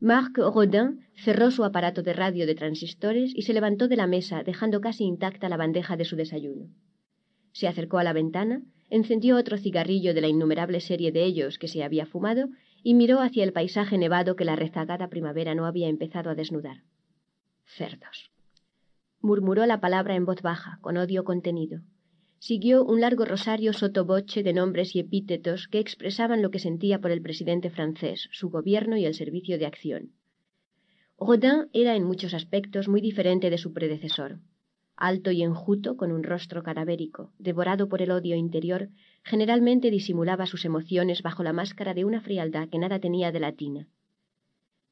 Marc 0.00 0.38
Rodin 0.38 1.06
cerró 1.14 1.50
su 1.50 1.64
aparato 1.64 2.02
de 2.02 2.12
radio 2.12 2.46
de 2.46 2.54
transistores 2.54 3.32
y 3.34 3.42
se 3.42 3.52
levantó 3.52 3.88
de 3.88 3.96
la 3.96 4.06
mesa, 4.06 4.42
dejando 4.42 4.80
casi 4.80 5.04
intacta 5.04 5.48
la 5.48 5.56
bandeja 5.56 5.96
de 5.96 6.04
su 6.04 6.16
desayuno. 6.16 6.68
Se 7.52 7.68
acercó 7.68 7.98
a 7.98 8.04
la 8.04 8.12
ventana, 8.12 8.62
encendió 8.90 9.36
otro 9.36 9.58
cigarrillo 9.58 10.14
de 10.14 10.20
la 10.20 10.28
innumerable 10.28 10.80
serie 10.80 11.12
de 11.12 11.24
ellos 11.24 11.58
que 11.58 11.68
se 11.68 11.82
había 11.82 12.06
fumado 12.06 12.48
y 12.82 12.94
miró 12.94 13.20
hacia 13.20 13.44
el 13.44 13.52
paisaje 13.52 13.96
nevado 13.98 14.36
que 14.36 14.44
la 14.44 14.56
rezagada 14.56 15.08
primavera 15.08 15.54
no 15.54 15.66
había 15.66 15.88
empezado 15.88 16.30
a 16.30 16.34
desnudar. 16.34 16.82
Cerdos. 17.64 18.33
Murmuró 19.24 19.64
la 19.66 19.80
palabra 19.80 20.14
en 20.14 20.24
voz 20.24 20.42
baja, 20.42 20.78
con 20.82 20.98
odio 20.98 21.24
contenido 21.24 21.80
siguió 22.44 22.84
un 22.84 23.00
largo 23.00 23.24
rosario 23.24 23.72
sotoboche 23.72 24.42
de 24.42 24.52
nombres 24.52 24.94
y 24.94 24.98
epítetos 24.98 25.66
que 25.66 25.78
expresaban 25.78 26.42
lo 26.42 26.50
que 26.50 26.58
sentía 26.58 27.00
por 27.00 27.10
el 27.10 27.22
presidente 27.22 27.70
francés, 27.70 28.28
su 28.32 28.50
gobierno 28.50 28.98
y 28.98 29.06
el 29.06 29.14
servicio 29.14 29.58
de 29.58 29.64
acción. 29.64 30.12
Rodin 31.18 31.70
era 31.72 31.96
en 31.96 32.04
muchos 32.04 32.34
aspectos 32.34 32.86
muy 32.86 33.00
diferente 33.00 33.48
de 33.48 33.56
su 33.56 33.72
predecesor. 33.72 34.40
Alto 34.94 35.30
y 35.30 35.42
enjuto, 35.42 35.96
con 35.96 36.12
un 36.12 36.22
rostro 36.22 36.62
cadavérico, 36.62 37.32
devorado 37.38 37.88
por 37.88 38.02
el 38.02 38.10
odio 38.10 38.36
interior, 38.36 38.90
generalmente 39.22 39.90
disimulaba 39.90 40.44
sus 40.44 40.66
emociones 40.66 41.22
bajo 41.22 41.42
la 41.42 41.54
máscara 41.54 41.94
de 41.94 42.04
una 42.04 42.20
frialdad 42.20 42.68
que 42.68 42.78
nada 42.78 42.98
tenía 42.98 43.32
de 43.32 43.40
latina. 43.40 43.88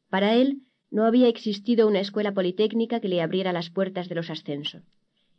Para 0.09 0.37
él 0.37 0.63
no 0.93 1.07
había 1.07 1.27
existido 1.27 1.89
una 1.89 2.01
escuela 2.01 2.33
politécnica 2.33 3.01
que 3.01 3.09
le 3.09 3.23
abriera 3.23 3.53
las 3.53 3.71
puertas 3.71 4.09
de 4.11 4.15
los 4.15 4.29
ascensos. 4.29 4.83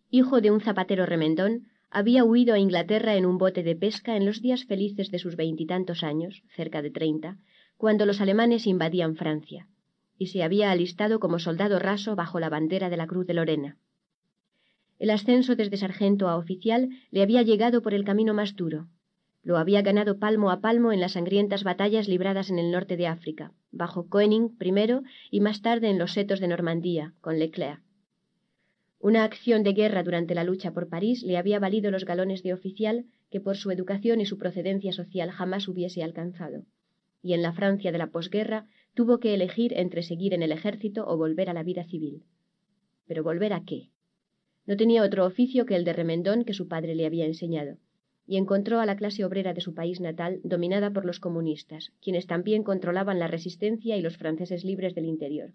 Hijo 0.09 0.41
de 0.41 0.49
un 0.49 0.59
zapatero 0.59 1.05
remendón, 1.05 1.67
había 1.91 2.23
huido 2.23 2.55
a 2.55 2.59
Inglaterra 2.59 3.15
en 3.15 3.25
un 3.27 3.37
bote 3.37 3.61
de 3.61 3.75
pesca 3.75 4.17
en 4.17 4.25
los 4.25 4.41
días 4.41 4.65
felices 4.65 5.11
de 5.11 5.19
sus 5.19 5.35
veintitantos 5.35 6.03
años, 6.03 6.43
cerca 6.55 6.81
de 6.81 6.89
treinta, 6.89 7.37
cuando 7.77 8.07
los 8.07 8.19
alemanes 8.19 8.65
invadían 8.65 9.15
Francia, 9.15 9.67
y 10.17 10.27
se 10.27 10.41
había 10.41 10.71
alistado 10.71 11.19
como 11.19 11.37
soldado 11.37 11.77
raso 11.77 12.15
bajo 12.15 12.39
la 12.39 12.49
bandera 12.49 12.89
de 12.89 12.97
la 12.97 13.05
Cruz 13.05 13.27
de 13.27 13.35
Lorena. 13.35 13.77
El 14.97 15.11
ascenso 15.11 15.55
desde 15.55 15.77
sargento 15.77 16.29
a 16.29 16.37
oficial 16.37 16.89
le 17.11 17.21
había 17.21 17.43
llegado 17.43 17.83
por 17.83 17.93
el 17.93 18.05
camino 18.05 18.33
más 18.33 18.55
duro. 18.55 18.87
Lo 19.43 19.57
había 19.57 19.83
ganado 19.83 20.17
palmo 20.17 20.49
a 20.49 20.61
palmo 20.61 20.91
en 20.91 20.99
las 20.99 21.11
sangrientas 21.11 21.63
batallas 21.63 22.07
libradas 22.07 22.49
en 22.49 22.57
el 22.57 22.71
norte 22.71 22.97
de 22.97 23.05
África, 23.05 23.51
bajo 23.73 24.07
Koenig 24.07 24.55
primero 24.57 25.03
y 25.29 25.41
más 25.41 25.61
tarde 25.61 25.89
en 25.89 25.97
los 25.97 26.13
setos 26.13 26.39
de 26.39 26.47
Normandía, 26.47 27.13
con 27.19 27.39
Leclerc. 27.39 27.81
Una 28.99 29.25
acción 29.25 29.63
de 29.63 29.73
guerra 29.73 30.03
durante 30.03 30.33
la 30.33 30.45
lucha 30.45 30.71
por 30.71 30.87
París 30.87 31.23
le 31.23 31.35
había 31.35 31.59
valido 31.59 31.91
los 31.91 32.05
galones 32.05 32.41
de 32.41 32.53
oficial 32.53 33.05
que 33.29 33.41
por 33.41 33.57
su 33.57 33.69
educación 33.71 34.21
y 34.21 34.25
su 34.25 34.37
procedencia 34.37 34.93
social 34.93 35.29
jamás 35.31 35.67
hubiese 35.67 36.03
alcanzado. 36.03 36.63
Y 37.21 37.33
en 37.33 37.41
la 37.41 37.51
Francia 37.51 37.91
de 37.91 37.97
la 37.97 38.11
posguerra 38.11 38.67
tuvo 38.93 39.19
que 39.19 39.33
elegir 39.33 39.73
entre 39.75 40.03
seguir 40.03 40.33
en 40.33 40.43
el 40.43 40.51
ejército 40.51 41.05
o 41.05 41.17
volver 41.17 41.49
a 41.49 41.53
la 41.53 41.63
vida 41.63 41.83
civil. 41.83 42.23
Pero 43.07 43.23
volver 43.23 43.51
a 43.51 43.63
qué? 43.65 43.89
No 44.65 44.77
tenía 44.77 45.03
otro 45.03 45.25
oficio 45.25 45.65
que 45.65 45.75
el 45.75 45.83
de 45.83 45.93
remendón 45.93 46.45
que 46.45 46.53
su 46.53 46.69
padre 46.69 46.95
le 46.95 47.05
había 47.05 47.25
enseñado, 47.25 47.77
y 48.25 48.37
encontró 48.37 48.79
a 48.79 48.85
la 48.85 48.95
clase 48.95 49.25
obrera 49.25 49.53
de 49.53 49.61
su 49.61 49.73
país 49.73 49.99
natal 49.99 50.39
dominada 50.43 50.91
por 50.91 51.05
los 51.05 51.19
comunistas, 51.19 51.91
quienes 52.01 52.27
también 52.27 52.63
controlaban 52.63 53.19
la 53.19 53.27
resistencia 53.27 53.97
y 53.97 54.01
los 54.01 54.17
franceses 54.17 54.63
libres 54.63 54.95
del 54.95 55.05
interior. 55.05 55.53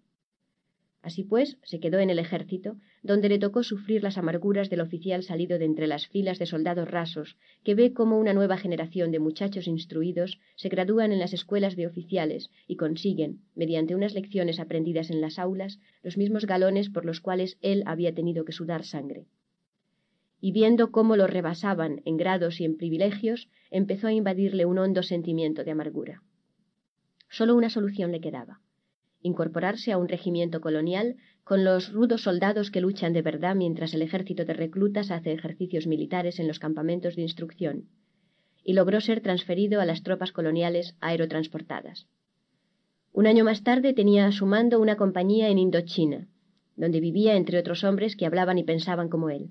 Así 1.00 1.22
pues, 1.22 1.58
se 1.62 1.78
quedó 1.78 2.00
en 2.00 2.10
el 2.10 2.18
ejército, 2.18 2.76
donde 3.02 3.28
le 3.28 3.38
tocó 3.38 3.62
sufrir 3.62 4.02
las 4.02 4.18
amarguras 4.18 4.68
del 4.68 4.80
oficial 4.80 5.22
salido 5.22 5.58
de 5.58 5.64
entre 5.64 5.86
las 5.86 6.08
filas 6.08 6.38
de 6.38 6.46
soldados 6.46 6.90
rasos, 6.90 7.36
que 7.62 7.76
ve 7.76 7.92
cómo 7.92 8.18
una 8.18 8.34
nueva 8.34 8.58
generación 8.58 9.12
de 9.12 9.20
muchachos 9.20 9.68
instruidos 9.68 10.40
se 10.56 10.68
gradúan 10.68 11.12
en 11.12 11.20
las 11.20 11.32
escuelas 11.32 11.76
de 11.76 11.86
oficiales 11.86 12.50
y 12.66 12.76
consiguen, 12.76 13.42
mediante 13.54 13.94
unas 13.94 14.12
lecciones 14.12 14.58
aprendidas 14.58 15.10
en 15.10 15.20
las 15.20 15.38
aulas, 15.38 15.78
los 16.02 16.18
mismos 16.18 16.46
galones 16.46 16.90
por 16.90 17.04
los 17.04 17.20
cuales 17.20 17.58
él 17.62 17.84
había 17.86 18.12
tenido 18.12 18.44
que 18.44 18.52
sudar 18.52 18.84
sangre. 18.84 19.28
Y 20.40 20.52
viendo 20.52 20.92
cómo 20.92 21.16
lo 21.16 21.26
rebasaban 21.26 22.00
en 22.04 22.16
grados 22.16 22.60
y 22.60 22.64
en 22.64 22.76
privilegios, 22.76 23.48
empezó 23.70 24.06
a 24.06 24.12
invadirle 24.12 24.66
un 24.66 24.78
hondo 24.78 25.02
sentimiento 25.02 25.64
de 25.64 25.72
amargura. 25.72 26.22
Solo 27.28 27.56
una 27.56 27.70
solución 27.70 28.12
le 28.12 28.20
quedaba 28.20 28.60
incorporarse 29.20 29.92
a 29.92 29.98
un 29.98 30.08
regimiento 30.08 30.60
colonial 30.60 31.16
con 31.44 31.64
los 31.64 31.92
rudos 31.92 32.22
soldados 32.22 32.70
que 32.70 32.80
luchan 32.80 33.12
de 33.12 33.22
verdad 33.22 33.56
mientras 33.56 33.94
el 33.94 34.02
ejército 34.02 34.44
de 34.44 34.54
reclutas 34.54 35.10
hace 35.10 35.32
ejercicios 35.32 35.86
militares 35.86 36.38
en 36.38 36.46
los 36.46 36.58
campamentos 36.58 37.16
de 37.16 37.22
instrucción, 37.22 37.88
y 38.62 38.74
logró 38.74 39.00
ser 39.00 39.20
transferido 39.20 39.80
a 39.80 39.86
las 39.86 40.02
tropas 40.02 40.32
coloniales 40.32 40.96
aerotransportadas. 41.00 42.06
Un 43.12 43.26
año 43.26 43.44
más 43.44 43.62
tarde 43.62 43.94
tenía 43.94 44.26
a 44.26 44.32
su 44.32 44.46
mando 44.46 44.78
una 44.78 44.96
compañía 44.96 45.48
en 45.48 45.58
Indochina, 45.58 46.28
donde 46.76 47.00
vivía 47.00 47.34
entre 47.34 47.58
otros 47.58 47.82
hombres 47.82 48.14
que 48.14 48.26
hablaban 48.26 48.58
y 48.58 48.64
pensaban 48.64 49.08
como 49.08 49.30
él. 49.30 49.50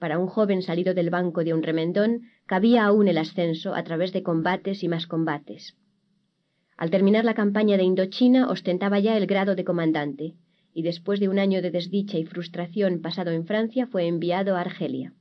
Para 0.00 0.18
un 0.18 0.28
joven 0.28 0.62
salido 0.62 0.94
del 0.94 1.10
banco 1.10 1.44
de 1.44 1.52
un 1.52 1.62
remendón 1.62 2.22
cabía 2.46 2.86
aún 2.86 3.06
el 3.06 3.18
ascenso 3.18 3.74
a 3.74 3.84
través 3.84 4.14
de 4.14 4.22
combates 4.22 4.82
y 4.82 4.88
más 4.88 5.06
combates. 5.06 5.76
Al 6.78 6.90
terminar 6.90 7.26
la 7.26 7.34
campaña 7.34 7.76
de 7.76 7.84
Indochina 7.84 8.48
ostentaba 8.48 8.98
ya 8.98 9.14
el 9.18 9.26
grado 9.26 9.54
de 9.54 9.64
comandante, 9.64 10.36
y 10.72 10.80
después 10.82 11.20
de 11.20 11.28
un 11.28 11.38
año 11.38 11.60
de 11.60 11.70
desdicha 11.70 12.16
y 12.16 12.24
frustración 12.24 13.02
pasado 13.02 13.30
en 13.30 13.44
Francia 13.44 13.86
fue 13.86 14.06
enviado 14.06 14.56
a 14.56 14.62
Argelia. 14.62 15.12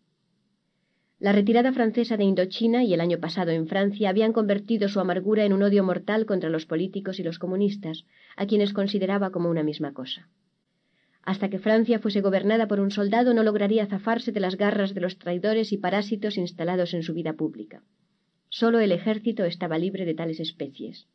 La 1.19 1.33
retirada 1.33 1.73
francesa 1.73 2.15
de 2.15 2.23
Indochina 2.23 2.85
y 2.85 2.93
el 2.93 3.01
año 3.01 3.19
pasado 3.19 3.51
en 3.51 3.67
Francia 3.67 4.07
habían 4.07 4.31
convertido 4.31 4.87
su 4.87 5.01
amargura 5.01 5.43
en 5.43 5.51
un 5.51 5.63
odio 5.63 5.83
mortal 5.83 6.25
contra 6.25 6.49
los 6.49 6.65
políticos 6.65 7.19
y 7.19 7.23
los 7.23 7.37
comunistas, 7.37 8.05
a 8.37 8.45
quienes 8.45 8.71
consideraba 8.71 9.29
como 9.31 9.49
una 9.49 9.63
misma 9.63 9.91
cosa. 9.91 10.29
Hasta 11.31 11.51
que 11.51 11.59
Francia 11.59 11.99
fuese 11.99 12.21
gobernada 12.27 12.65
por 12.67 12.79
un 12.79 12.89
soldado 12.89 13.35
no 13.35 13.43
lograría 13.43 13.85
zafarse 13.85 14.31
de 14.31 14.39
las 14.39 14.55
garras 14.57 14.95
de 14.95 15.01
los 15.01 15.19
traidores 15.19 15.71
y 15.71 15.77
parásitos 15.77 16.39
instalados 16.39 16.95
en 16.95 17.03
su 17.03 17.13
vida 17.13 17.33
pública. 17.33 17.83
Solo 18.49 18.79
el 18.79 18.91
ejército 18.91 19.45
estaba 19.45 19.77
libre 19.77 20.05
de 20.05 20.15
tales 20.15 20.39
especies. 20.39 21.07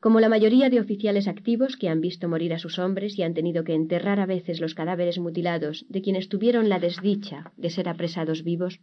Como 0.00 0.18
la 0.18 0.30
mayoría 0.30 0.70
de 0.70 0.80
oficiales 0.80 1.28
activos 1.28 1.76
que 1.76 1.90
han 1.90 2.00
visto 2.00 2.26
morir 2.26 2.54
a 2.54 2.58
sus 2.58 2.78
hombres 2.78 3.18
y 3.18 3.22
han 3.22 3.34
tenido 3.34 3.64
que 3.64 3.74
enterrar 3.74 4.18
a 4.18 4.24
veces 4.24 4.62
los 4.62 4.72
cadáveres 4.74 5.18
mutilados 5.18 5.84
de 5.90 6.00
quienes 6.00 6.30
tuvieron 6.30 6.70
la 6.70 6.78
desdicha 6.78 7.52
de 7.58 7.68
ser 7.68 7.90
apresados 7.90 8.44
vivos, 8.44 8.80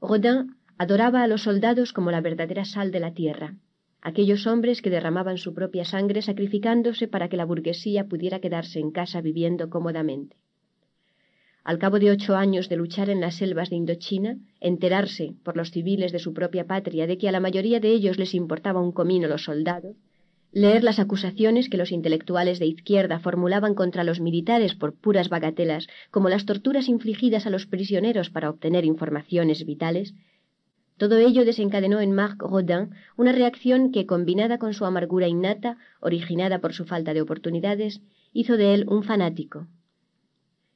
Rodin 0.00 0.54
adoraba 0.78 1.24
a 1.24 1.26
los 1.26 1.42
soldados 1.42 1.92
como 1.92 2.12
la 2.12 2.20
verdadera 2.20 2.64
sal 2.64 2.92
de 2.92 3.00
la 3.00 3.12
tierra, 3.12 3.56
aquellos 4.06 4.46
hombres 4.46 4.82
que 4.82 4.94
derramaban 4.96 5.36
su 5.36 5.52
propia 5.52 5.84
sangre 5.84 6.22
sacrificándose 6.22 7.08
para 7.08 7.28
que 7.28 7.36
la 7.36 7.44
burguesía 7.44 8.06
pudiera 8.06 8.38
quedarse 8.38 8.78
en 8.78 8.92
casa 8.92 9.20
viviendo 9.20 9.68
cómodamente. 9.68 10.36
Al 11.64 11.80
cabo 11.80 11.98
de 11.98 12.12
ocho 12.12 12.36
años 12.36 12.68
de 12.68 12.76
luchar 12.76 13.10
en 13.10 13.20
las 13.20 13.34
selvas 13.34 13.68
de 13.68 13.74
Indochina, 13.74 14.38
enterarse 14.60 15.34
por 15.42 15.56
los 15.56 15.72
civiles 15.72 16.12
de 16.12 16.20
su 16.20 16.32
propia 16.34 16.68
patria 16.68 17.08
de 17.08 17.18
que 17.18 17.28
a 17.28 17.32
la 17.32 17.40
mayoría 17.40 17.80
de 17.80 17.90
ellos 17.90 18.16
les 18.16 18.32
importaba 18.34 18.80
un 18.80 18.92
comino 18.92 19.26
los 19.26 19.42
soldados, 19.42 19.96
leer 20.52 20.84
las 20.84 21.00
acusaciones 21.00 21.68
que 21.68 21.76
los 21.76 21.90
intelectuales 21.90 22.60
de 22.60 22.66
izquierda 22.66 23.18
formulaban 23.18 23.74
contra 23.74 24.04
los 24.04 24.20
militares 24.20 24.76
por 24.76 24.94
puras 24.94 25.28
bagatelas, 25.28 25.88
como 26.12 26.28
las 26.28 26.46
torturas 26.46 26.88
infligidas 26.88 27.44
a 27.44 27.50
los 27.50 27.66
prisioneros 27.66 28.30
para 28.30 28.50
obtener 28.50 28.84
informaciones 28.84 29.66
vitales, 29.66 30.14
todo 30.98 31.18
ello 31.18 31.44
desencadenó 31.44 32.00
en 32.00 32.12
Marc 32.12 32.40
Rodin 32.42 32.90
una 33.16 33.32
reacción 33.32 33.92
que, 33.92 34.06
combinada 34.06 34.58
con 34.58 34.72
su 34.72 34.84
amargura 34.86 35.28
innata, 35.28 35.76
originada 36.00 36.60
por 36.60 36.72
su 36.72 36.86
falta 36.86 37.12
de 37.12 37.20
oportunidades, 37.20 38.00
hizo 38.32 38.56
de 38.56 38.74
él 38.74 38.86
un 38.88 39.02
fanático. 39.02 39.66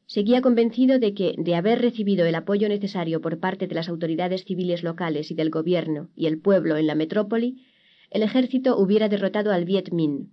Seguía 0.07 0.43
convencido 0.43 0.99
de 0.99 1.15
que, 1.15 1.35
de 1.39 1.55
haber 1.55 1.81
recibido 1.81 2.27
el 2.27 2.35
apoyo 2.35 2.69
necesario 2.69 3.21
por 3.21 3.39
parte 3.39 3.67
de 3.67 3.75
las 3.75 3.89
autoridades 3.89 4.45
civiles 4.45 4.83
locales 4.83 5.31
y 5.31 5.35
del 5.35 5.51
gobierno 5.51 6.09
y 6.17 6.27
el 6.27 6.39
pueblo 6.39 6.77
en 6.77 6.87
la 6.87 6.97
metrópoli, 6.97 7.65
el 8.11 8.23
ejército 8.23 8.77
hubiera 8.77 9.09
derrotado 9.09 9.53
al 9.53 9.65
Viet 9.65 9.93
Minh. 9.93 10.33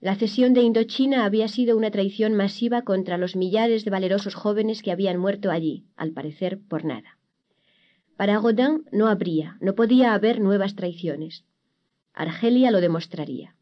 La 0.00 0.14
cesión 0.14 0.54
de 0.54 0.62
Indochina 0.62 1.24
había 1.24 1.48
sido 1.48 1.76
una 1.76 1.90
traición 1.90 2.34
masiva 2.34 2.82
contra 2.82 3.18
los 3.18 3.36
millares 3.36 3.84
de 3.84 3.90
valerosos 3.90 4.34
jóvenes 4.34 4.82
que 4.82 4.90
habían 4.90 5.18
muerto 5.18 5.50
allí, 5.50 5.84
al 5.96 6.12
parecer 6.12 6.58
por 6.66 6.84
nada. 6.84 7.17
Para 8.18 8.38
Godin 8.38 8.84
no 8.90 9.06
habría, 9.06 9.56
no 9.60 9.76
podía 9.76 10.12
haber 10.12 10.40
nuevas 10.40 10.74
traiciones. 10.74 11.44
Argelia 12.12 12.72
lo 12.72 12.80
demostraría. 12.80 13.54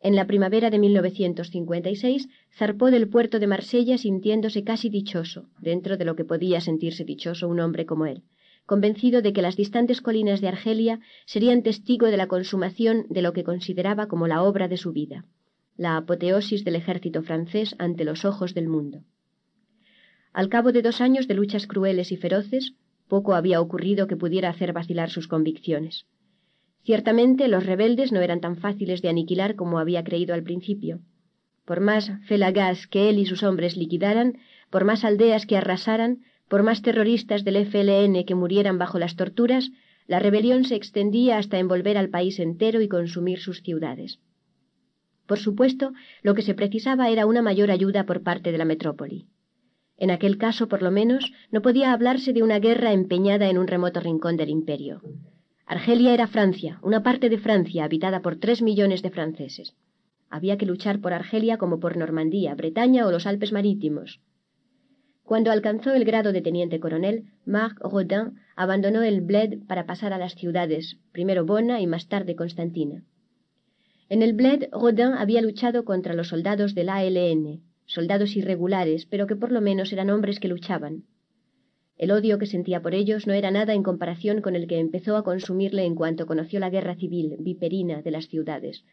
En 0.00 0.14
la 0.16 0.26
primavera 0.26 0.68
de 0.68 0.78
1956 0.78 2.28
zarpó 2.54 2.90
del 2.90 3.08
puerto 3.08 3.38
de 3.38 3.46
Marsella 3.46 3.96
sintiéndose 3.96 4.64
casi 4.64 4.90
dichoso, 4.90 5.48
dentro 5.58 5.96
de 5.96 6.04
lo 6.04 6.14
que 6.14 6.26
podía 6.26 6.60
sentirse 6.60 7.06
dichoso 7.06 7.48
un 7.48 7.58
hombre 7.58 7.86
como 7.86 8.04
él, 8.04 8.22
convencido 8.66 9.22
de 9.22 9.32
que 9.32 9.40
las 9.40 9.56
distantes 9.56 10.02
colinas 10.02 10.42
de 10.42 10.48
Argelia 10.48 11.00
serían 11.24 11.62
testigo 11.62 12.08
de 12.08 12.18
la 12.18 12.28
consumación 12.28 13.06
de 13.08 13.22
lo 13.22 13.32
que 13.32 13.44
consideraba 13.44 14.08
como 14.08 14.26
la 14.26 14.42
obra 14.42 14.68
de 14.68 14.76
su 14.76 14.92
vida, 14.92 15.24
la 15.78 15.96
apoteosis 15.96 16.66
del 16.66 16.76
ejército 16.76 17.22
francés 17.22 17.74
ante 17.78 18.04
los 18.04 18.26
ojos 18.26 18.52
del 18.52 18.68
mundo. 18.68 19.04
Al 20.34 20.50
cabo 20.50 20.70
de 20.70 20.82
dos 20.82 21.00
años 21.00 21.26
de 21.28 21.34
luchas 21.34 21.66
crueles 21.66 22.12
y 22.12 22.18
feroces, 22.18 22.74
poco 23.10 23.34
había 23.34 23.60
ocurrido 23.60 24.06
que 24.06 24.16
pudiera 24.16 24.48
hacer 24.48 24.72
vacilar 24.72 25.10
sus 25.10 25.28
convicciones. 25.28 26.06
Ciertamente 26.82 27.48
los 27.48 27.66
rebeldes 27.66 28.12
no 28.12 28.20
eran 28.20 28.40
tan 28.40 28.56
fáciles 28.56 29.02
de 29.02 29.10
aniquilar 29.10 29.54
como 29.54 29.78
había 29.78 30.02
creído 30.02 30.32
al 30.32 30.42
principio. 30.42 31.00
Por 31.66 31.80
más 31.80 32.10
felagas 32.26 32.86
que 32.86 33.10
él 33.10 33.18
y 33.18 33.26
sus 33.26 33.42
hombres 33.42 33.76
liquidaran, 33.76 34.38
por 34.70 34.84
más 34.84 35.04
aldeas 35.04 35.44
que 35.44 35.58
arrasaran, 35.58 36.20
por 36.48 36.62
más 36.62 36.80
terroristas 36.80 37.44
del 37.44 37.56
FLN 37.66 38.24
que 38.24 38.34
murieran 38.34 38.78
bajo 38.78 38.98
las 38.98 39.14
torturas, 39.14 39.70
la 40.06 40.18
rebelión 40.18 40.64
se 40.64 40.74
extendía 40.76 41.36
hasta 41.36 41.58
envolver 41.58 41.98
al 41.98 42.08
país 42.08 42.38
entero 42.40 42.80
y 42.80 42.88
consumir 42.88 43.38
sus 43.40 43.62
ciudades. 43.62 44.18
Por 45.26 45.38
supuesto, 45.38 45.92
lo 46.22 46.34
que 46.34 46.42
se 46.42 46.54
precisaba 46.54 47.10
era 47.10 47.26
una 47.26 47.42
mayor 47.42 47.70
ayuda 47.70 48.04
por 48.04 48.22
parte 48.22 48.50
de 48.50 48.58
la 48.58 48.64
metrópoli. 48.64 49.26
En 50.00 50.10
aquel 50.10 50.38
caso, 50.38 50.66
por 50.66 50.80
lo 50.82 50.90
menos, 50.90 51.30
no 51.52 51.60
podía 51.60 51.92
hablarse 51.92 52.32
de 52.32 52.42
una 52.42 52.58
guerra 52.58 52.94
empeñada 52.94 53.50
en 53.50 53.58
un 53.58 53.66
remoto 53.66 54.00
rincón 54.00 54.38
del 54.38 54.48
imperio. 54.48 55.02
Argelia 55.66 56.14
era 56.14 56.26
Francia, 56.26 56.80
una 56.82 57.02
parte 57.02 57.28
de 57.28 57.36
Francia 57.38 57.84
habitada 57.84 58.22
por 58.22 58.36
tres 58.36 58.62
millones 58.62 59.02
de 59.02 59.10
franceses. 59.10 59.76
Había 60.30 60.56
que 60.56 60.64
luchar 60.64 61.00
por 61.00 61.12
Argelia 61.12 61.58
como 61.58 61.80
por 61.80 61.98
Normandía, 61.98 62.54
Bretaña 62.54 63.06
o 63.06 63.10
los 63.12 63.26
Alpes 63.26 63.52
marítimos. 63.52 64.20
Cuando 65.22 65.52
alcanzó 65.52 65.92
el 65.92 66.06
grado 66.06 66.32
de 66.32 66.40
teniente 66.40 66.80
coronel, 66.80 67.26
Marc 67.44 67.78
Rodin 67.80 68.40
abandonó 68.56 69.02
el 69.02 69.20
Bled 69.20 69.58
para 69.68 69.84
pasar 69.84 70.14
a 70.14 70.18
las 70.18 70.34
ciudades, 70.34 70.96
primero 71.12 71.44
Bona 71.44 71.78
y 71.82 71.86
más 71.86 72.08
tarde 72.08 72.36
Constantina. 72.36 73.04
En 74.08 74.22
el 74.22 74.32
Bled, 74.32 74.70
Rodin 74.72 75.12
había 75.12 75.42
luchado 75.42 75.84
contra 75.84 76.14
los 76.14 76.28
soldados 76.28 76.74
del 76.74 76.88
ALN, 76.88 77.69
soldados 77.90 78.36
irregulares, 78.36 79.04
pero 79.06 79.26
que 79.26 79.34
por 79.34 79.50
lo 79.50 79.60
menos 79.60 79.92
eran 79.92 80.10
hombres 80.10 80.38
que 80.38 80.46
luchaban. 80.46 81.04
El 81.98 82.12
odio 82.12 82.38
que 82.38 82.46
sentía 82.46 82.80
por 82.80 82.94
ellos 82.94 83.26
no 83.26 83.32
era 83.34 83.50
nada 83.50 83.74
en 83.74 83.82
comparación 83.82 84.40
con 84.40 84.54
el 84.54 84.68
que 84.68 84.78
empezó 84.78 85.16
a 85.16 85.24
consumirle 85.24 85.84
en 85.84 85.96
cuanto 85.96 86.26
conoció 86.26 86.60
la 86.60 86.70
guerra 86.70 86.94
civil 86.94 87.36
viperina 87.40 88.00
de 88.00 88.12
las 88.12 88.28
ciudades, 88.28 88.84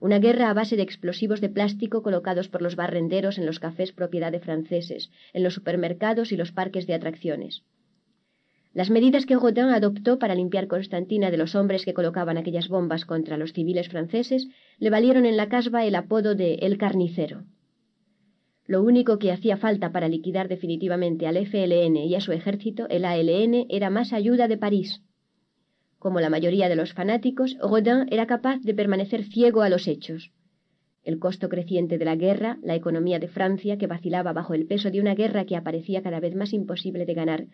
una 0.00 0.20
guerra 0.20 0.50
a 0.50 0.54
base 0.54 0.76
de 0.76 0.82
explosivos 0.82 1.40
de 1.40 1.48
plástico 1.48 2.02
colocados 2.02 2.48
por 2.48 2.62
los 2.62 2.76
barrenderos 2.76 3.38
en 3.38 3.46
los 3.46 3.58
cafés 3.58 3.92
propiedad 3.92 4.30
de 4.30 4.40
franceses, 4.40 5.10
en 5.32 5.42
los 5.42 5.54
supermercados 5.54 6.30
y 6.30 6.36
los 6.36 6.52
parques 6.52 6.86
de 6.86 6.94
atracciones. 6.94 7.64
Las 8.72 8.90
medidas 8.90 9.26
que 9.26 9.36
Godin 9.36 9.70
adoptó 9.78 10.18
para 10.18 10.34
limpiar 10.34 10.68
Constantina 10.68 11.30
de 11.30 11.38
los 11.38 11.54
hombres 11.54 11.84
que 11.84 11.94
colocaban 11.94 12.38
aquellas 12.38 12.68
bombas 12.68 13.04
contra 13.04 13.36
los 13.36 13.52
civiles 13.52 13.88
franceses 13.88 14.48
le 14.78 14.90
valieron 14.90 15.26
en 15.26 15.36
la 15.36 15.48
casba 15.48 15.84
el 15.84 15.96
apodo 15.96 16.34
de 16.34 16.54
El 16.54 16.78
Carnicero. 16.78 17.44
Lo 18.66 18.82
único 18.82 19.18
que 19.18 19.30
hacía 19.30 19.58
falta 19.58 19.92
para 19.92 20.08
liquidar 20.08 20.48
definitivamente 20.48 21.26
al 21.26 21.36
FLN 21.36 21.96
y 21.96 22.14
a 22.14 22.20
su 22.20 22.32
ejército, 22.32 22.88
el 22.88 23.04
ALN, 23.04 23.66
era 23.68 23.90
más 23.90 24.12
ayuda 24.12 24.48
de 24.48 24.56
París. 24.56 25.02
Como 25.98 26.20
la 26.20 26.30
mayoría 26.30 26.68
de 26.68 26.76
los 26.76 26.94
fanáticos, 26.94 27.56
Rodin 27.60 28.06
era 28.10 28.26
capaz 28.26 28.60
de 28.60 28.74
permanecer 28.74 29.24
ciego 29.24 29.62
a 29.62 29.68
los 29.68 29.86
hechos. 29.86 30.32
El 31.02 31.18
costo 31.18 31.50
creciente 31.50 31.98
de 31.98 32.04
la 32.06 32.16
guerra, 32.16 32.58
la 32.62 32.74
economía 32.74 33.18
de 33.18 33.28
Francia, 33.28 33.76
que 33.76 33.86
vacilaba 33.86 34.32
bajo 34.32 34.54
el 34.54 34.66
peso 34.66 34.90
de 34.90 35.00
una 35.00 35.14
guerra 35.14 35.44
que 35.44 35.56
aparecía 35.56 36.02
cada 36.02 36.20
vez 36.20 36.34
más 36.34 36.54
imposible 36.54 37.04
de 37.04 37.14
ganar, 37.14 37.46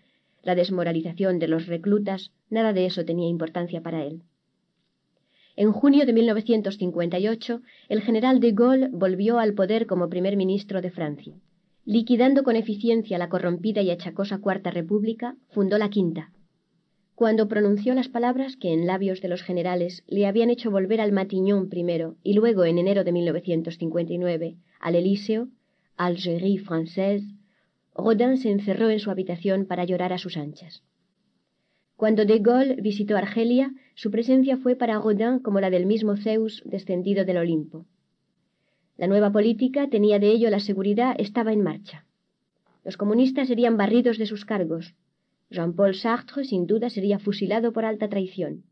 la 0.42 0.54
desmoralización 0.54 1.38
de 1.40 1.48
los 1.48 1.66
reclutas, 1.66 2.32
nada 2.48 2.72
de 2.72 2.86
eso 2.86 3.04
tenía 3.04 3.28
importancia 3.28 3.82
para 3.82 4.04
él. 4.04 4.22
En 5.60 5.72
junio 5.72 6.06
de 6.06 6.14
1958, 6.14 7.60
el 7.90 8.00
general 8.00 8.40
de 8.40 8.52
Gaulle 8.52 8.88
volvió 8.92 9.38
al 9.38 9.52
poder 9.52 9.86
como 9.86 10.08
primer 10.08 10.38
ministro 10.38 10.80
de 10.80 10.90
Francia. 10.90 11.34
Liquidando 11.84 12.44
con 12.44 12.56
eficiencia 12.56 13.18
la 13.18 13.28
corrompida 13.28 13.82
y 13.82 13.90
achacosa 13.90 14.38
Cuarta 14.38 14.70
República, 14.70 15.36
fundó 15.50 15.76
la 15.76 15.90
Quinta. 15.90 16.32
Cuando 17.14 17.46
pronunció 17.46 17.92
las 17.92 18.08
palabras 18.08 18.56
que 18.56 18.72
en 18.72 18.86
labios 18.86 19.20
de 19.20 19.28
los 19.28 19.42
generales 19.42 20.02
le 20.06 20.26
habían 20.26 20.48
hecho 20.48 20.70
volver 20.70 20.98
al 20.98 21.12
Matignon 21.12 21.68
primero 21.68 22.16
y 22.22 22.32
luego 22.32 22.64
en 22.64 22.78
enero 22.78 23.04
de 23.04 23.12
1959 23.12 24.56
al 24.80 24.94
Elíseo, 24.94 25.48
Algérie 25.98 26.58
française, 26.58 27.34
Rodin 27.94 28.38
se 28.38 28.50
encerró 28.50 28.88
en 28.88 28.98
su 28.98 29.10
habitación 29.10 29.66
para 29.66 29.84
llorar 29.84 30.14
a 30.14 30.18
sus 30.18 30.38
anchas. 30.38 30.82
Cuando 32.00 32.24
de 32.24 32.38
Gaulle 32.38 32.76
visitó 32.80 33.14
Argelia, 33.18 33.74
su 33.94 34.10
presencia 34.10 34.56
fue 34.56 34.74
para 34.74 34.98
Rodin 34.98 35.38
como 35.40 35.60
la 35.60 35.68
del 35.68 35.84
mismo 35.84 36.16
Zeus 36.16 36.62
descendido 36.64 37.26
del 37.26 37.36
Olimpo. 37.36 37.84
La 38.96 39.06
nueva 39.06 39.30
política 39.30 39.86
tenía 39.90 40.18
de 40.18 40.30
ello 40.30 40.48
la 40.48 40.60
seguridad, 40.60 41.14
estaba 41.18 41.52
en 41.52 41.62
marcha. 41.62 42.06
Los 42.86 42.96
comunistas 42.96 43.48
serían 43.48 43.76
barridos 43.76 44.16
de 44.16 44.24
sus 44.24 44.46
cargos. 44.46 44.94
Jean-Paul 45.50 45.94
Sartre, 45.94 46.44
sin 46.44 46.66
duda, 46.66 46.88
sería 46.88 47.18
fusilado 47.18 47.74
por 47.74 47.84
alta 47.84 48.08
traición. 48.08 48.64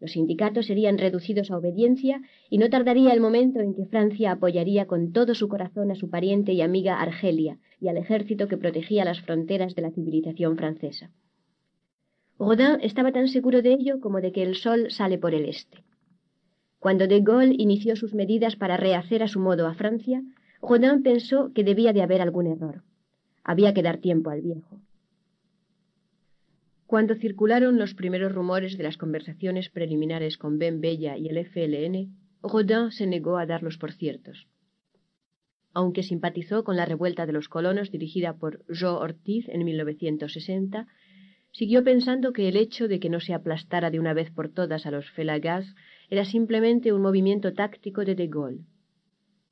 Los 0.00 0.12
sindicatos 0.12 0.64
serían 0.64 0.96
reducidos 0.96 1.50
a 1.50 1.58
obediencia 1.58 2.22
y 2.48 2.56
no 2.56 2.70
tardaría 2.70 3.12
el 3.12 3.20
momento 3.20 3.60
en 3.60 3.74
que 3.74 3.84
Francia 3.84 4.32
apoyaría 4.32 4.86
con 4.86 5.12
todo 5.12 5.34
su 5.34 5.48
corazón 5.48 5.90
a 5.90 5.96
su 5.96 6.08
pariente 6.08 6.54
y 6.54 6.62
amiga 6.62 6.98
Argelia 6.98 7.58
y 7.78 7.88
al 7.88 7.98
ejército 7.98 8.48
que 8.48 8.56
protegía 8.56 9.04
las 9.04 9.20
fronteras 9.20 9.74
de 9.74 9.82
la 9.82 9.90
civilización 9.90 10.56
francesa. 10.56 11.10
Rodin 12.40 12.78
estaba 12.80 13.12
tan 13.12 13.28
seguro 13.28 13.60
de 13.60 13.74
ello 13.74 14.00
como 14.00 14.22
de 14.22 14.32
que 14.32 14.42
el 14.42 14.54
sol 14.54 14.90
sale 14.90 15.18
por 15.18 15.34
el 15.34 15.44
este. 15.44 15.84
Cuando 16.78 17.06
de 17.06 17.20
Gaulle 17.20 17.54
inició 17.58 17.96
sus 17.96 18.14
medidas 18.14 18.56
para 18.56 18.78
rehacer 18.78 19.22
a 19.22 19.28
su 19.28 19.40
modo 19.40 19.66
a 19.66 19.74
Francia, 19.74 20.22
Rodin 20.62 21.02
pensó 21.02 21.52
que 21.52 21.64
debía 21.64 21.92
de 21.92 22.00
haber 22.00 22.22
algún 22.22 22.46
error. 22.46 22.82
Había 23.44 23.74
que 23.74 23.82
dar 23.82 23.98
tiempo 23.98 24.30
al 24.30 24.40
viejo. 24.40 24.80
Cuando 26.86 27.14
circularon 27.14 27.76
los 27.76 27.92
primeros 27.92 28.32
rumores 28.32 28.78
de 28.78 28.84
las 28.84 28.96
conversaciones 28.96 29.68
preliminares 29.68 30.38
con 30.38 30.58
Ben 30.58 30.80
Bella 30.80 31.18
y 31.18 31.28
el 31.28 31.44
FLN, 31.44 32.16
Rodin 32.42 32.90
se 32.90 33.06
negó 33.06 33.36
a 33.36 33.44
darlos 33.44 33.76
por 33.76 33.92
ciertos. 33.92 34.48
Aunque 35.74 36.02
simpatizó 36.02 36.64
con 36.64 36.76
la 36.76 36.86
revuelta 36.86 37.26
de 37.26 37.34
los 37.34 37.50
colonos 37.50 37.90
dirigida 37.90 38.38
por 38.38 38.64
Joe 38.66 38.98
Ortiz 38.98 39.46
en 39.50 39.62
1960, 39.62 40.88
siguió 41.52 41.82
pensando 41.84 42.32
que 42.32 42.48
el 42.48 42.56
hecho 42.56 42.88
de 42.88 43.00
que 43.00 43.10
no 43.10 43.20
se 43.20 43.34
aplastara 43.34 43.90
de 43.90 44.00
una 44.00 44.14
vez 44.14 44.30
por 44.30 44.48
todas 44.48 44.86
a 44.86 44.90
los 44.90 45.10
Felagas 45.10 45.74
era 46.08 46.24
simplemente 46.24 46.92
un 46.92 47.02
movimiento 47.02 47.52
táctico 47.54 48.04
de 48.04 48.14
De 48.14 48.28
Gaulle. 48.28 48.64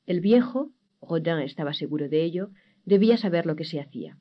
El 0.07 0.20
viejo, 0.20 0.72
Rodin 1.01 1.38
estaba 1.40 1.72
seguro 1.72 2.09
de 2.09 2.22
ello, 2.22 2.51
debía 2.84 3.16
saber 3.16 3.46
lo 3.46 3.57
que 3.57 3.64
se 3.64 3.80
hacía. 3.80 4.16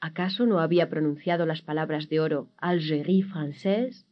¿Acaso 0.00 0.46
no 0.46 0.60
había 0.60 0.88
pronunciado 0.88 1.46
las 1.46 1.62
palabras 1.62 2.08
de 2.08 2.20
oro 2.20 2.50
Algérie 2.58 3.24
française? 3.24 4.06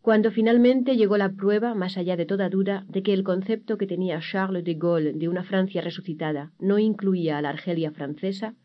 Cuando 0.00 0.32
finalmente 0.32 0.96
llegó 0.96 1.16
la 1.16 1.30
prueba, 1.30 1.74
más 1.74 1.96
allá 1.96 2.16
de 2.16 2.26
toda 2.26 2.48
duda, 2.48 2.84
de 2.88 3.02
que 3.04 3.12
el 3.12 3.22
concepto 3.22 3.78
que 3.78 3.86
tenía 3.86 4.20
Charles 4.20 4.64
de 4.64 4.74
Gaulle 4.74 5.12
de 5.12 5.28
una 5.28 5.44
Francia 5.44 5.80
resucitada 5.80 6.52
no 6.58 6.78
incluía 6.78 7.38
a 7.38 7.42
la 7.42 7.50
Argelia 7.50 7.92
francesa, 7.92 8.56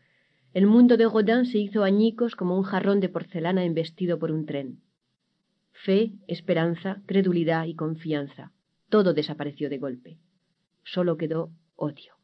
el 0.54 0.66
mundo 0.66 0.96
de 0.96 1.06
Rodin 1.06 1.44
se 1.44 1.58
hizo 1.58 1.84
añicos 1.84 2.34
como 2.34 2.56
un 2.56 2.62
jarrón 2.62 3.00
de 3.00 3.08
porcelana 3.08 3.64
embestido 3.64 4.18
por 4.18 4.30
un 4.30 4.46
tren. 4.46 4.80
Fe, 5.72 6.12
esperanza, 6.26 7.02
credulidad 7.06 7.66
y 7.66 7.74
confianza, 7.74 8.52
todo 8.88 9.14
desapareció 9.14 9.68
de 9.68 9.78
golpe. 9.78 10.18
Solo 10.84 11.16
quedó 11.16 11.50
odio. 11.76 12.14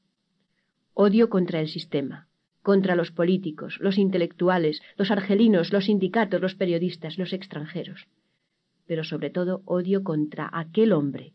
Odio 0.95 1.29
contra 1.29 1.61
el 1.61 1.69
sistema, 1.69 2.29
contra 2.63 2.97
los 2.97 3.11
políticos, 3.11 3.79
los 3.81 3.99
intelectuales, 3.99 4.81
los 4.97 5.11
argelinos, 5.11 5.73
los 5.73 5.85
sindicatos, 5.85 6.41
los 6.41 6.55
periodistas, 6.55 7.19
los 7.19 7.33
extranjeros. 7.33 8.09
Pero 8.87 9.05
sobre 9.05 9.31
todo 9.31 9.63
odio 9.67 10.03
contra 10.03 10.49
aquel 10.53 10.93
hombre. 10.93 11.35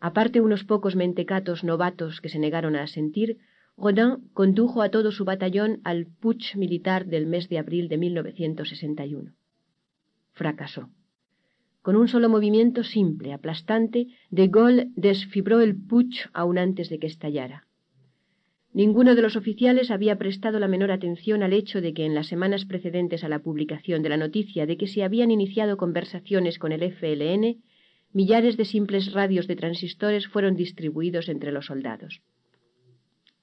Aparte 0.00 0.40
unos 0.40 0.64
pocos 0.64 0.96
mentecatos 0.96 1.62
novatos 1.62 2.20
que 2.20 2.28
se 2.28 2.38
negaron 2.38 2.74
a 2.74 2.82
asentir, 2.82 3.38
Rodin 3.82 4.28
condujo 4.34 4.82
a 4.82 4.90
todo 4.90 5.10
su 5.10 5.24
batallón 5.24 5.80
al 5.84 6.06
putsch 6.06 6.54
militar 6.56 7.06
del 7.06 7.26
mes 7.26 7.48
de 7.48 7.58
abril 7.58 7.88
de 7.88 7.96
1961. 7.96 9.32
Fracasó. 10.32 10.90
Con 11.80 11.96
un 11.96 12.08
solo 12.08 12.28
movimiento 12.28 12.84
simple, 12.84 13.32
aplastante, 13.32 14.08
De 14.30 14.48
Gaulle 14.48 14.90
desfibró 14.96 15.60
el 15.60 15.74
putsch 15.76 16.28
aún 16.34 16.58
antes 16.58 16.90
de 16.90 16.98
que 16.98 17.06
estallara. 17.06 17.66
Ninguno 18.72 19.14
de 19.14 19.22
los 19.22 19.34
oficiales 19.34 19.90
había 19.90 20.18
prestado 20.18 20.60
la 20.60 20.68
menor 20.68 20.92
atención 20.92 21.42
al 21.42 21.54
hecho 21.54 21.80
de 21.80 21.94
que 21.94 22.04
en 22.04 22.14
las 22.14 22.28
semanas 22.28 22.66
precedentes 22.66 23.24
a 23.24 23.28
la 23.28 23.40
publicación 23.40 24.02
de 24.02 24.10
la 24.10 24.18
noticia 24.18 24.66
de 24.66 24.76
que 24.76 24.86
se 24.86 25.02
habían 25.02 25.30
iniciado 25.30 25.78
conversaciones 25.78 26.58
con 26.58 26.72
el 26.72 26.82
FLN, 26.82 27.62
millares 28.12 28.56
de 28.58 28.66
simples 28.66 29.12
radios 29.12 29.46
de 29.48 29.56
transistores 29.56 30.28
fueron 30.28 30.54
distribuidos 30.54 31.28
entre 31.28 31.50
los 31.50 31.66
soldados. 31.66 32.20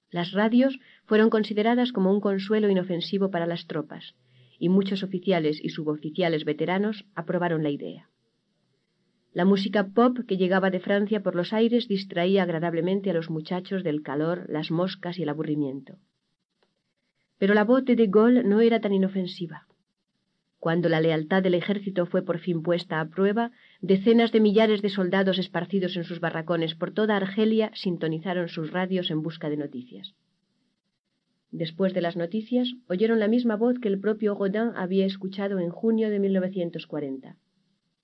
Las 0.09 0.31
radios 0.31 0.79
fueron 1.05 1.29
consideradas 1.29 1.91
como 1.91 2.11
un 2.11 2.21
consuelo 2.21 2.69
inofensivo 2.69 3.29
para 3.29 3.45
las 3.45 3.67
tropas, 3.67 4.15
y 4.59 4.69
muchos 4.69 5.03
oficiales 5.03 5.59
y 5.63 5.69
suboficiales 5.69 6.45
veteranos 6.45 7.05
aprobaron 7.15 7.63
la 7.63 7.69
idea. 7.69 8.09
La 9.33 9.45
música 9.45 9.87
pop 9.87 10.17
que 10.27 10.37
llegaba 10.37 10.71
de 10.71 10.79
Francia 10.79 11.21
por 11.21 11.35
los 11.35 11.53
aires 11.53 11.87
distraía 11.87 12.43
agradablemente 12.43 13.11
a 13.11 13.13
los 13.13 13.29
muchachos 13.29 13.83
del 13.83 14.01
calor, 14.01 14.45
las 14.49 14.71
moscas 14.71 15.19
y 15.19 15.23
el 15.23 15.29
aburrimiento. 15.29 15.97
Pero 17.37 17.53
la 17.53 17.63
voz 17.63 17.85
de 17.85 17.95
De 17.95 18.07
Gaulle 18.07 18.43
no 18.43 18.61
era 18.61 18.79
tan 18.79 18.93
inofensiva. 18.93 19.67
Cuando 20.59 20.89
la 20.89 21.01
lealtad 21.01 21.43
del 21.43 21.53
ejército 21.53 22.05
fue 22.07 22.23
por 22.23 22.39
fin 22.39 22.63
puesta 22.63 22.99
a 22.99 23.09
prueba, 23.09 23.51
decenas 23.81 24.31
de 24.31 24.39
millares 24.39 24.81
de 24.81 24.89
soldados 24.89 25.37
esparcidos 25.37 25.95
en 25.95 26.03
sus 26.03 26.19
barracones 26.19 26.73
por 26.75 26.91
toda 26.91 27.15
Argelia 27.15 27.71
sintonizaron 27.75 28.49
sus 28.49 28.71
radios 28.71 29.11
en 29.11 29.21
busca 29.21 29.49
de 29.49 29.57
noticias. 29.57 30.15
Después 31.51 31.93
de 31.93 32.01
las 32.01 32.17
noticias, 32.17 32.73
oyeron 32.87 33.19
la 33.19 33.27
misma 33.27 33.55
voz 33.55 33.79
que 33.79 33.87
el 33.87 33.99
propio 33.99 34.35
Godin 34.35 34.71
había 34.75 35.05
escuchado 35.05 35.59
en 35.59 35.69
junio 35.69 36.09
de 36.09 36.19
1940, 36.19 37.37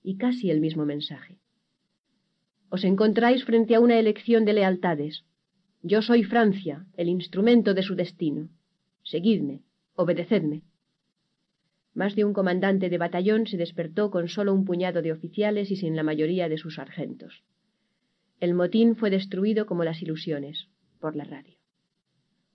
y 0.03 0.17
casi 0.17 0.49
el 0.49 0.61
mismo 0.61 0.85
mensaje. 0.85 1.39
Os 2.69 2.83
encontráis 2.83 3.43
frente 3.43 3.75
a 3.75 3.79
una 3.79 3.99
elección 3.99 4.45
de 4.45 4.53
lealtades. 4.53 5.25
Yo 5.81 6.01
soy 6.01 6.23
Francia, 6.23 6.85
el 6.95 7.09
instrumento 7.09 7.73
de 7.73 7.83
su 7.83 7.95
destino. 7.95 8.49
Seguidme, 9.03 9.61
obedecedme. 9.95 10.63
Más 11.93 12.15
de 12.15 12.25
un 12.25 12.33
comandante 12.33 12.89
de 12.89 12.97
batallón 12.97 13.45
se 13.45 13.57
despertó 13.57 14.09
con 14.09 14.27
solo 14.27 14.53
un 14.53 14.65
puñado 14.65 15.01
de 15.01 15.11
oficiales 15.11 15.69
y 15.69 15.75
sin 15.75 15.95
la 15.95 16.03
mayoría 16.03 16.49
de 16.49 16.57
sus 16.57 16.75
sargentos. 16.75 17.43
El 18.39 18.55
motín 18.55 18.95
fue 18.95 19.09
destruido 19.09 19.65
como 19.65 19.83
las 19.83 20.01
ilusiones, 20.01 20.69
por 20.99 21.15
la 21.15 21.23
radio. 21.23 21.57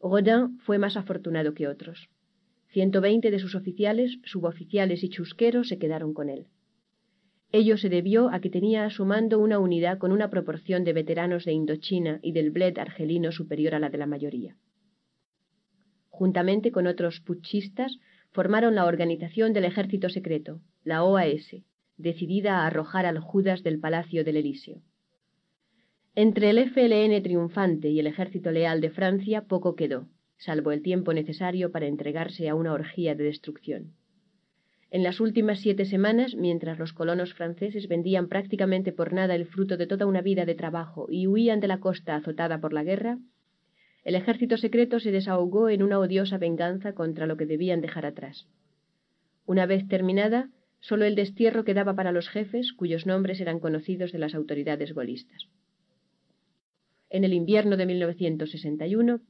Rodin 0.00 0.58
fue 0.60 0.78
más 0.78 0.96
afortunado 0.96 1.54
que 1.54 1.68
otros. 1.68 2.08
Ciento 2.68 3.00
veinte 3.00 3.30
de 3.30 3.38
sus 3.38 3.54
oficiales, 3.54 4.18
suboficiales 4.24 5.02
y 5.02 5.08
chusqueros 5.08 5.68
se 5.68 5.78
quedaron 5.78 6.12
con 6.14 6.28
él. 6.28 6.46
Ello 7.50 7.78
se 7.78 7.88
debió 7.88 8.28
a 8.28 8.40
que 8.40 8.50
tenía 8.50 8.84
a 8.84 8.90
su 8.90 9.06
mando 9.06 9.38
una 9.38 9.58
unidad 9.58 9.98
con 9.98 10.12
una 10.12 10.28
proporción 10.28 10.84
de 10.84 10.92
veteranos 10.92 11.46
de 11.46 11.52
Indochina 11.52 12.20
y 12.22 12.32
del 12.32 12.50
bled 12.50 12.76
argelino 12.78 13.32
superior 13.32 13.74
a 13.74 13.78
la 13.78 13.88
de 13.88 13.98
la 13.98 14.06
mayoría. 14.06 14.56
Juntamente 16.10 16.70
con 16.70 16.86
otros 16.86 17.20
puchistas, 17.20 17.98
formaron 18.30 18.74
la 18.74 18.84
organización 18.84 19.52
del 19.52 19.64
ejército 19.64 20.08
secreto, 20.08 20.60
la 20.84 21.04
OAS, 21.04 21.56
decidida 21.96 22.58
a 22.58 22.66
arrojar 22.66 23.06
al 23.06 23.18
Judas 23.18 23.62
del 23.62 23.80
palacio 23.80 24.24
del 24.24 24.36
Elíseo. 24.36 24.82
Entre 26.14 26.50
el 26.50 26.58
FLN 26.70 27.22
triunfante 27.22 27.90
y 27.90 28.00
el 28.00 28.06
ejército 28.06 28.50
leal 28.50 28.80
de 28.80 28.90
Francia 28.90 29.44
poco 29.44 29.76
quedó, 29.76 30.08
salvo 30.36 30.72
el 30.72 30.82
tiempo 30.82 31.12
necesario 31.12 31.70
para 31.70 31.86
entregarse 31.86 32.48
a 32.48 32.54
una 32.54 32.72
orgía 32.72 33.14
de 33.14 33.24
destrucción. 33.24 33.94
En 34.90 35.02
las 35.02 35.20
últimas 35.20 35.60
siete 35.60 35.84
semanas, 35.84 36.34
mientras 36.34 36.78
los 36.78 36.92
colonos 36.92 37.34
franceses 37.34 37.88
vendían 37.88 38.28
prácticamente 38.28 38.90
por 38.92 39.12
nada 39.12 39.34
el 39.34 39.44
fruto 39.44 39.76
de 39.76 39.86
toda 39.86 40.06
una 40.06 40.22
vida 40.22 40.46
de 40.46 40.54
trabajo 40.54 41.06
y 41.10 41.26
huían 41.26 41.60
de 41.60 41.68
la 41.68 41.78
costa 41.78 42.16
azotada 42.16 42.58
por 42.60 42.72
la 42.72 42.84
guerra, 42.84 43.18
el 44.04 44.14
ejército 44.14 44.56
secreto 44.56 45.00
se 45.00 45.10
desahogó 45.10 45.68
en 45.68 45.82
una 45.82 45.98
odiosa 45.98 46.38
venganza 46.38 46.94
contra 46.94 47.26
lo 47.26 47.36
que 47.36 47.46
debían 47.46 47.80
dejar 47.80 48.06
atrás. 48.06 48.46
Una 49.44 49.66
vez 49.66 49.86
terminada, 49.88 50.50
solo 50.80 51.04
el 51.04 51.14
destierro 51.14 51.64
quedaba 51.64 51.94
para 51.94 52.12
los 52.12 52.28
jefes, 52.28 52.72
cuyos 52.72 53.06
nombres 53.06 53.40
eran 53.40 53.60
conocidos 53.60 54.12
de 54.12 54.18
las 54.18 54.34
autoridades 54.34 54.92
golistas. 54.92 55.48
En 57.10 57.24
el 57.24 57.32
invierno 57.32 57.76
de 57.76 57.86
1961, 57.86 59.20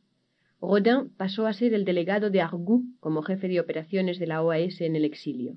Rodin 0.61 1.11
pasó 1.17 1.47
a 1.47 1.53
ser 1.53 1.73
el 1.73 1.85
delegado 1.85 2.31
de 2.31 2.41
Argou 2.41 2.83
como 2.99 3.23
jefe 3.23 3.47
de 3.49 3.61
operaciones 3.61 4.19
de 4.19 4.27
la 4.27 4.43
OAS 4.43 4.81
en 4.81 4.97
el 4.97 5.05
exilio. 5.05 5.57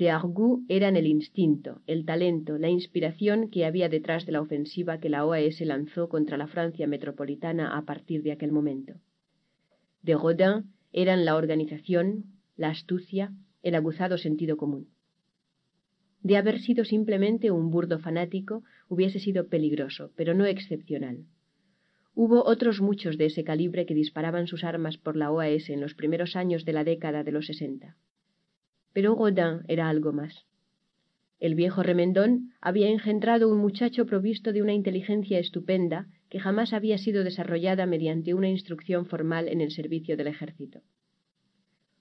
De 0.00 0.10
Argou 0.10 0.64
eran 0.68 0.96
el 0.96 1.06
instinto, 1.06 1.80
el 1.86 2.04
talento, 2.04 2.58
la 2.58 2.68
inspiración 2.68 3.48
que 3.48 3.64
había 3.64 3.88
detrás 3.88 4.26
de 4.26 4.32
la 4.32 4.40
ofensiva 4.40 4.98
que 4.98 5.08
la 5.08 5.24
OAS 5.24 5.60
lanzó 5.60 6.08
contra 6.08 6.36
la 6.36 6.48
Francia 6.48 6.88
metropolitana 6.88 7.78
a 7.78 7.82
partir 7.82 8.24
de 8.24 8.32
aquel 8.32 8.50
momento. 8.50 8.94
De 10.02 10.14
Rodin 10.14 10.72
eran 10.92 11.24
la 11.24 11.36
organización, 11.36 12.24
la 12.56 12.70
astucia, 12.70 13.32
el 13.62 13.76
aguzado 13.76 14.18
sentido 14.18 14.56
común. 14.56 14.88
De 16.24 16.38
haber 16.38 16.58
sido 16.58 16.84
simplemente 16.84 17.52
un 17.52 17.70
burdo 17.70 18.00
fanático, 18.00 18.64
hubiese 18.88 19.20
sido 19.20 19.46
peligroso, 19.46 20.10
pero 20.16 20.34
no 20.34 20.44
excepcional. 20.44 21.18
Hubo 22.16 22.42
otros 22.44 22.80
muchos 22.80 23.16
de 23.16 23.26
ese 23.26 23.44
calibre 23.44 23.86
que 23.86 23.94
disparaban 23.94 24.48
sus 24.48 24.64
armas 24.64 24.98
por 24.98 25.14
la 25.14 25.30
OAS 25.30 25.70
en 25.70 25.80
los 25.80 25.94
primeros 25.94 26.34
años 26.34 26.64
de 26.64 26.72
la 26.72 26.82
década 26.82 27.22
de 27.22 27.30
los 27.30 27.46
sesenta. 27.46 27.96
Pero 28.94 29.14
Godin 29.14 29.64
era 29.68 29.90
algo 29.90 30.14
más. 30.14 30.46
El 31.38 31.54
viejo 31.54 31.82
remendón 31.82 32.54
había 32.62 32.88
engendrado 32.88 33.50
un 33.50 33.58
muchacho 33.58 34.06
provisto 34.06 34.54
de 34.54 34.62
una 34.62 34.72
inteligencia 34.72 35.38
estupenda 35.38 36.06
que 36.30 36.40
jamás 36.40 36.72
había 36.72 36.96
sido 36.96 37.22
desarrollada 37.22 37.84
mediante 37.84 38.32
una 38.32 38.48
instrucción 38.48 39.04
formal 39.04 39.48
en 39.48 39.60
el 39.60 39.72
servicio 39.72 40.16
del 40.16 40.28
ejército. 40.28 40.80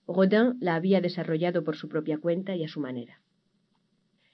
Rodin 0.08 0.56
la 0.62 0.76
había 0.76 1.02
desarrollado 1.02 1.66
por 1.66 1.76
su 1.76 1.90
propia 1.90 2.20
cuenta 2.20 2.56
y 2.56 2.64
a 2.64 2.70
su 2.70 2.80
manera. 2.80 3.20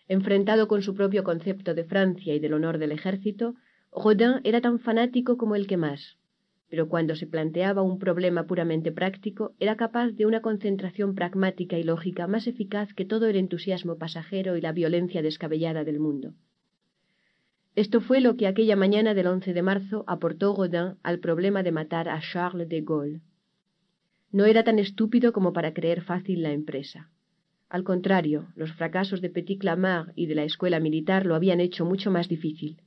Enfrentado 0.07 0.67
con 0.67 0.83
su 0.83 0.93
propio 0.93 1.23
concepto 1.23 1.73
de 1.73 1.85
Francia 1.85 2.35
y 2.35 2.39
del 2.39 2.53
honor 2.53 2.77
del 2.77 2.91
ejército, 2.91 3.55
Rodin 3.91 4.41
era 4.43 4.61
tan 4.61 4.79
fanático 4.79 5.37
como 5.37 5.55
el 5.55 5.65
que 5.65 5.77
más, 5.77 6.18
pero 6.69 6.87
cuando 6.87 7.15
se 7.15 7.25
planteaba 7.25 7.81
un 7.81 7.97
problema 7.97 8.45
puramente 8.45 8.91
práctico, 8.91 9.53
era 9.59 9.75
capaz 9.75 10.11
de 10.11 10.25
una 10.25 10.41
concentración 10.41 11.15
pragmática 11.15 11.77
y 11.77 11.83
lógica 11.83 12.27
más 12.27 12.45
eficaz 12.45 12.93
que 12.93 13.05
todo 13.05 13.27
el 13.27 13.35
entusiasmo 13.35 13.97
pasajero 13.97 14.55
y 14.55 14.61
la 14.61 14.71
violencia 14.71 15.21
descabellada 15.21 15.83
del 15.83 15.99
mundo. 15.99 16.35
Esto 17.75 18.01
fue 18.01 18.21
lo 18.21 18.35
que 18.35 18.45
aquella 18.45 18.75
mañana 18.75 19.13
del 19.13 19.27
11 19.27 19.53
de 19.53 19.61
marzo 19.61 20.03
aportó 20.07 20.55
Rodin 20.55 20.97
al 21.01 21.19
problema 21.19 21.63
de 21.63 21.71
matar 21.71 22.07
a 22.07 22.19
Charles 22.19 22.69
de 22.69 22.81
Gaulle. 22.81 23.21
No 24.31 24.45
era 24.45 24.63
tan 24.63 24.77
estúpido 24.77 25.33
como 25.33 25.53
para 25.53 25.73
creer 25.73 26.01
fácil 26.01 26.43
la 26.43 26.51
empresa. 26.51 27.09
Al 27.67 27.83
contrario, 27.83 28.47
los 28.55 28.73
fracasos 28.73 29.21
de 29.21 29.29
Petit 29.29 29.59
Clamart 29.59 30.11
y 30.15 30.27
de 30.27 30.35
la 30.35 30.43
escuela 30.43 30.79
militar 30.79 31.25
lo 31.25 31.35
habían 31.35 31.61
hecho 31.61 31.85
mucho 31.85 32.11
más 32.11 32.27
difícil. 32.27 32.81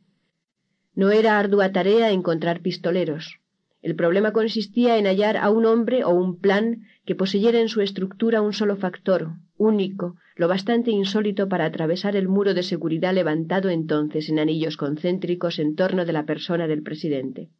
No 0.94 1.10
era 1.10 1.38
ardua 1.38 1.72
tarea 1.72 2.10
encontrar 2.10 2.60
pistoleros. 2.60 3.41
El 3.82 3.96
problema 3.96 4.32
consistía 4.32 4.96
en 4.96 5.06
hallar 5.06 5.36
a 5.36 5.50
un 5.50 5.66
hombre 5.66 6.04
o 6.04 6.10
un 6.10 6.38
plan 6.38 6.82
que 7.04 7.16
poseyera 7.16 7.60
en 7.60 7.68
su 7.68 7.80
estructura 7.80 8.40
un 8.40 8.52
solo 8.52 8.76
factor, 8.76 9.32
único, 9.56 10.16
lo 10.36 10.46
bastante 10.48 10.92
insólito 10.92 11.48
para 11.48 11.64
atravesar 11.64 12.14
el 12.14 12.28
muro 12.28 12.54
de 12.54 12.62
seguridad 12.62 13.12
levantado 13.12 13.68
entonces 13.70 14.28
en 14.28 14.38
anillos 14.38 14.76
concéntricos 14.76 15.58
en 15.58 15.74
torno 15.74 16.04
de 16.04 16.12
la 16.12 16.24
persona 16.24 16.68
del 16.68 16.82
presidente. 16.82 17.50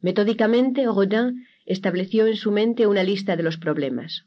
Metódicamente, 0.00 0.84
Rodin 0.86 1.46
estableció 1.64 2.26
en 2.26 2.36
su 2.36 2.50
mente 2.50 2.86
una 2.86 3.04
lista 3.04 3.36
de 3.36 3.44
los 3.44 3.58
problemas. 3.58 4.26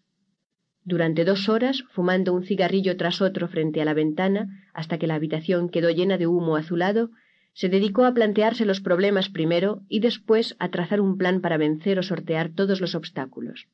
Durante 0.84 1.26
dos 1.26 1.50
horas, 1.50 1.84
fumando 1.92 2.34
un 2.34 2.44
cigarrillo 2.44 2.98
tras 2.98 3.22
otro 3.22 3.48
frente 3.48 3.82
a 3.82 3.86
la 3.86 3.94
ventana, 3.94 4.48
hasta 4.74 4.98
que 4.98 5.08
la 5.08 5.16
habitación 5.16 5.70
quedó 5.70 5.92
llena 5.92 6.18
de 6.18 6.28
humo 6.28 6.56
azulado, 6.56 7.12
se 7.54 7.70
dedicó 7.70 8.06
a 8.06 8.14
plantearse 8.14 8.66
los 8.66 8.82
problemas 8.82 9.30
primero 9.30 9.82
y 9.90 10.00
después 10.00 10.56
a 10.60 10.70
trazar 10.70 11.02
un 11.02 11.18
plan 11.18 11.42
para 11.42 11.58
vencer 11.58 12.00
o 12.00 12.04
sortear 12.04 12.50
todos 12.50 12.82
los 12.82 12.96
obstáculos. 12.96 13.68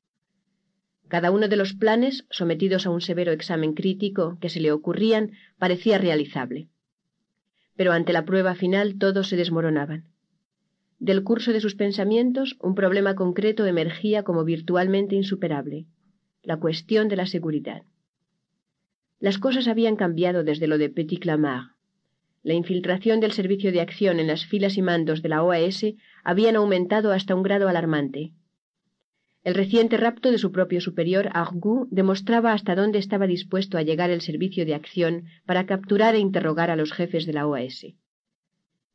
Cada 1.08 1.32
uno 1.32 1.48
de 1.48 1.56
los 1.56 1.74
planes, 1.74 2.26
sometidos 2.30 2.86
a 2.86 2.90
un 2.90 3.02
severo 3.02 3.32
examen 3.32 3.74
crítico 3.74 4.38
que 4.42 4.50
se 4.50 4.60
le 4.60 4.72
ocurrían, 4.72 5.32
parecía 5.58 5.98
realizable. 5.98 6.68
Pero 7.76 7.94
ante 7.94 8.12
la 8.12 8.26
prueba 8.26 8.56
final 8.56 8.98
todos 8.98 9.30
se 9.30 9.38
desmoronaban. 9.38 10.06
Del 11.00 11.24
curso 11.24 11.54
de 11.54 11.62
sus 11.62 11.76
pensamientos, 11.76 12.58
un 12.60 12.74
problema 12.74 13.16
concreto 13.16 13.66
emergía 13.66 14.24
como 14.24 14.44
virtualmente 14.44 15.16
insuperable, 15.16 15.86
la 16.42 16.58
cuestión 16.58 17.08
de 17.08 17.16
la 17.16 17.28
seguridad. 17.28 17.84
Las 19.20 19.38
cosas 19.38 19.68
habían 19.68 19.96
cambiado 19.96 20.44
desde 20.44 20.68
lo 20.68 20.78
de 20.78 20.90
Petit 20.90 21.20
Clamart. 21.22 21.77
La 22.44 22.54
infiltración 22.54 23.20
del 23.20 23.32
servicio 23.32 23.72
de 23.72 23.82
acción 23.82 24.20
en 24.20 24.28
las 24.28 24.46
filas 24.46 24.78
y 24.78 24.82
mandos 24.82 25.22
de 25.22 25.30
la 25.30 25.44
OAS 25.44 25.86
habían 26.24 26.56
aumentado 26.56 27.12
hasta 27.12 27.36
un 27.36 27.44
grado 27.44 27.68
alarmante. 27.68 28.34
El 29.44 29.56
reciente 29.56 29.96
rapto 29.96 30.30
de 30.30 30.38
su 30.38 30.52
propio 30.52 30.82
superior, 30.82 31.30
Argou, 31.34 31.88
demostraba 31.90 32.52
hasta 32.52 32.76
dónde 32.76 33.00
estaba 33.00 33.28
dispuesto 33.28 33.78
a 33.78 33.82
llegar 33.82 34.10
el 34.10 34.20
servicio 34.20 34.66
de 34.66 34.76
acción 34.76 35.24
para 35.46 35.66
capturar 35.66 36.16
e 36.16 36.20
interrogar 36.20 36.70
a 36.70 36.76
los 36.76 36.92
jefes 36.92 37.26
de 37.26 37.34
la 37.34 37.48
OAS. 37.48 37.86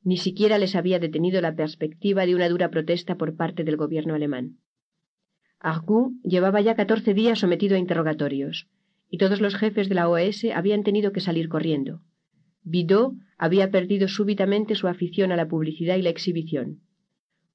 Ni 0.05 0.17
siquiera 0.19 0.59
les 0.59 0.75
había 0.75 0.99
detenido 0.99 1.41
la 1.41 1.55
perspectiva 1.55 2.27
de 2.27 2.35
una 2.35 2.49
dura 2.49 2.71
protesta 2.71 3.17
por 3.17 3.35
parte 3.35 3.65
del 3.65 3.77
gobierno 3.77 4.15
alemán. 4.15 4.59
Argou 5.59 6.13
llevaba 6.23 6.61
ya 6.61 6.75
catorce 6.75 7.15
días 7.15 7.39
sometido 7.39 7.77
a 7.77 7.79
interrogatorios, 7.79 8.69
y 9.09 9.19
todos 9.19 9.41
los 9.41 9.55
jefes 9.55 9.89
de 9.89 9.95
la 9.95 10.09
OAS 10.09 10.45
habían 10.55 10.83
tenido 10.83 11.13
que 11.13 11.21
salir 11.21 11.49
corriendo. 11.49 12.03
Bidot 12.65 13.15
había 13.39 13.71
perdido 13.71 14.09
súbitamente 14.09 14.75
su 14.75 14.89
afición 14.89 15.33
a 15.33 15.37
la 15.37 15.49
publicidad 15.49 15.97
y 15.97 16.03
la 16.03 16.11
exhibición. 16.11 16.81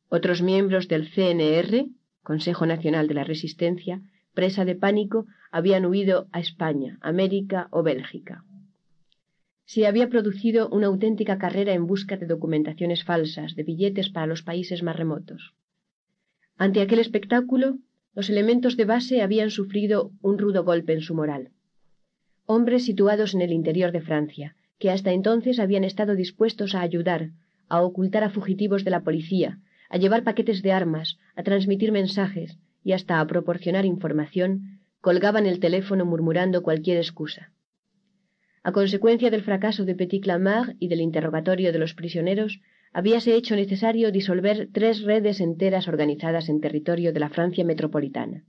Otros 0.10 0.42
miembros 0.42 0.88
del 0.88 1.10
CNR, 1.10 1.88
Consejo 2.24 2.66
Nacional 2.66 3.08
de 3.08 3.14
la 3.14 3.24
Resistencia, 3.24 4.02
presa 4.34 4.66
de 4.66 4.76
pánico, 4.76 5.26
habían 5.52 5.86
huido 5.86 6.28
a 6.32 6.40
España, 6.40 6.98
América 7.02 7.68
o 7.72 7.84
Bélgica. 7.84 8.44
Se 9.66 9.88
había 9.88 10.10
producido 10.10 10.70
una 10.70 10.88
auténtica 10.88 11.38
carrera 11.38 11.74
en 11.74 11.88
busca 11.88 12.16
de 12.18 12.26
documentaciones 12.26 13.04
falsas, 13.04 13.56
de 13.56 13.64
billetes 13.64 14.10
para 14.10 14.28
los 14.28 14.44
países 14.44 14.84
más 14.84 14.96
remotos. 14.96 15.54
Ante 16.58 16.82
aquel 16.82 17.00
espectáculo, 17.00 17.78
los 18.14 18.30
elementos 18.30 18.78
de 18.78 18.86
base 18.86 19.22
habían 19.22 19.52
sufrido 19.52 20.12
un 20.22 20.38
rudo 20.38 20.64
golpe 20.64 20.94
en 20.94 21.02
su 21.02 21.16
moral. 21.16 21.52
Hombres 22.46 22.86
situados 22.86 23.34
en 23.34 23.42
el 23.42 23.52
interior 23.52 23.92
de 23.92 24.02
Francia, 24.02 24.56
que 24.80 24.92
hasta 24.92 25.12
entonces 25.12 25.60
habían 25.60 25.84
estado 25.84 26.16
dispuestos 26.16 26.76
a 26.76 26.82
ayudar, 26.82 27.32
a 27.70 27.82
ocultar 27.82 28.24
a 28.24 28.30
fugitivos 28.30 28.84
de 28.84 28.92
la 28.92 29.04
policía, 29.04 29.60
a 29.90 29.98
llevar 29.98 30.24
paquetes 30.24 30.62
de 30.62 30.72
armas, 30.72 31.18
a 31.36 31.44
transmitir 31.44 31.92
mensajes 31.92 32.58
y 32.84 32.94
hasta 32.94 33.20
a 33.20 33.28
proporcionar 33.28 33.86
información, 33.86 34.80
colgaban 35.02 35.46
el 35.46 35.60
teléfono 35.60 36.06
murmurando 36.06 36.64
cualquier 36.64 36.98
excusa. 36.98 37.52
A 38.64 38.72
consecuencia 38.72 39.30
del 39.30 39.44
fracaso 39.44 39.86
de 39.86 39.96
Petit 39.96 40.24
Clamart 40.24 40.76
y 40.80 40.90
del 40.90 41.02
interrogatorio 41.02 41.72
de 41.72 41.80
los 41.80 41.94
prisioneros, 41.94 42.60
habíase 42.92 43.36
hecho 43.36 43.56
necesario 43.56 44.12
disolver 44.12 44.70
tres 44.72 45.04
redes 45.04 45.40
enteras 45.40 45.88
organizadas 45.88 46.50
en 46.50 46.60
territorio 46.60 47.14
de 47.14 47.20
la 47.20 47.30
Francia 47.30 47.64
metropolitana. 47.64 48.44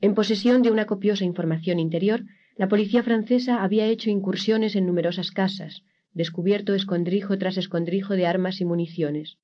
En 0.00 0.14
posesión 0.14 0.62
de 0.62 0.70
una 0.70 0.86
copiosa 0.86 1.24
información 1.24 1.78
interior, 1.78 2.24
la 2.56 2.68
policía 2.68 3.02
francesa 3.02 3.62
había 3.62 3.86
hecho 3.86 4.10
incursiones 4.10 4.76
en 4.76 4.86
numerosas 4.86 5.30
casas, 5.30 5.82
descubierto 6.12 6.74
escondrijo 6.74 7.38
tras 7.38 7.56
escondrijo 7.56 8.14
de 8.14 8.26
armas 8.26 8.60
y 8.60 8.64
municiones. 8.64 9.38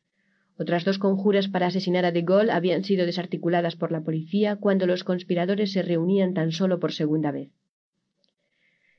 Otras 0.58 0.84
dos 0.84 0.98
conjuras 0.98 1.48
para 1.48 1.68
asesinar 1.68 2.04
a 2.04 2.12
de 2.12 2.22
Gaulle 2.22 2.50
habían 2.50 2.84
sido 2.84 3.06
desarticuladas 3.06 3.76
por 3.76 3.92
la 3.92 4.02
policía 4.02 4.56
cuando 4.56 4.86
los 4.86 5.04
conspiradores 5.04 5.72
se 5.72 5.82
reunían 5.82 6.34
tan 6.34 6.52
solo 6.52 6.80
por 6.80 6.92
segunda 6.92 7.30
vez. 7.30 7.50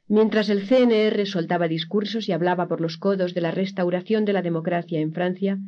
Mientras 0.08 0.50
el 0.50 0.68
CNR 0.68 1.28
soltaba 1.28 1.68
discursos 1.68 2.30
y 2.30 2.32
hablaba 2.32 2.68
por 2.68 2.82
los 2.82 2.98
codos 2.98 3.36
de 3.36 3.42
la 3.42 3.52
restauración 3.52 4.26
de 4.26 4.34
la 4.34 4.42
democracia 4.42 5.00
en 5.00 5.14
Francia, 5.14 5.60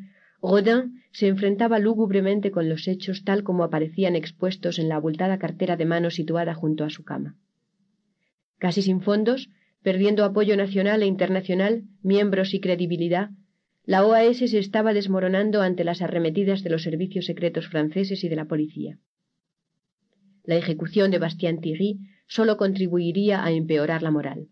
Rodin 0.41 1.03
se 1.11 1.27
enfrentaba 1.27 1.77
lúgubremente 1.77 2.49
con 2.49 2.67
los 2.67 2.87
hechos 2.87 3.23
tal 3.23 3.43
como 3.43 3.63
aparecían 3.63 4.15
expuestos 4.15 4.79
en 4.79 4.89
la 4.89 4.95
abultada 4.95 5.37
cartera 5.37 5.75
de 5.77 5.85
mano 5.85 6.09
situada 6.09 6.55
junto 6.55 6.83
a 6.83 6.89
su 6.89 7.03
cama. 7.03 7.35
Casi 8.63 8.81
sin 8.81 9.01
fondos, 9.01 9.49
Perdiendo 9.81 10.25
apoyo 10.25 10.55
nacional 10.57 11.01
e 11.01 11.07
internacional, 11.07 11.83
miembros 12.03 12.53
y 12.53 12.59
credibilidad, 12.59 13.31
la 13.83 14.05
OAS 14.05 14.37
se 14.37 14.59
estaba 14.59 14.93
desmoronando 14.93 15.61
ante 15.61 15.83
las 15.83 16.03
arremetidas 16.03 16.61
de 16.63 16.69
los 16.69 16.83
servicios 16.83 17.25
secretos 17.25 17.67
franceses 17.67 18.23
y 18.23 18.29
de 18.29 18.35
la 18.35 18.45
policía. 18.45 18.99
La 20.43 20.55
ejecución 20.55 21.09
de 21.09 21.17
Bastien 21.17 21.61
Thierry 21.61 21.99
solo 22.27 22.57
contribuiría 22.57 23.43
a 23.43 23.51
empeorar 23.51 24.03
la 24.03 24.11
moral. 24.11 24.49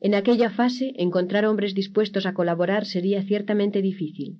En 0.00 0.14
aquella 0.14 0.50
fase, 0.50 0.92
encontrar 0.96 1.44
hombres 1.44 1.74
dispuestos 1.74 2.26
a 2.26 2.34
colaborar 2.34 2.86
sería 2.86 3.22
ciertamente 3.22 3.82
difícil. 3.82 4.38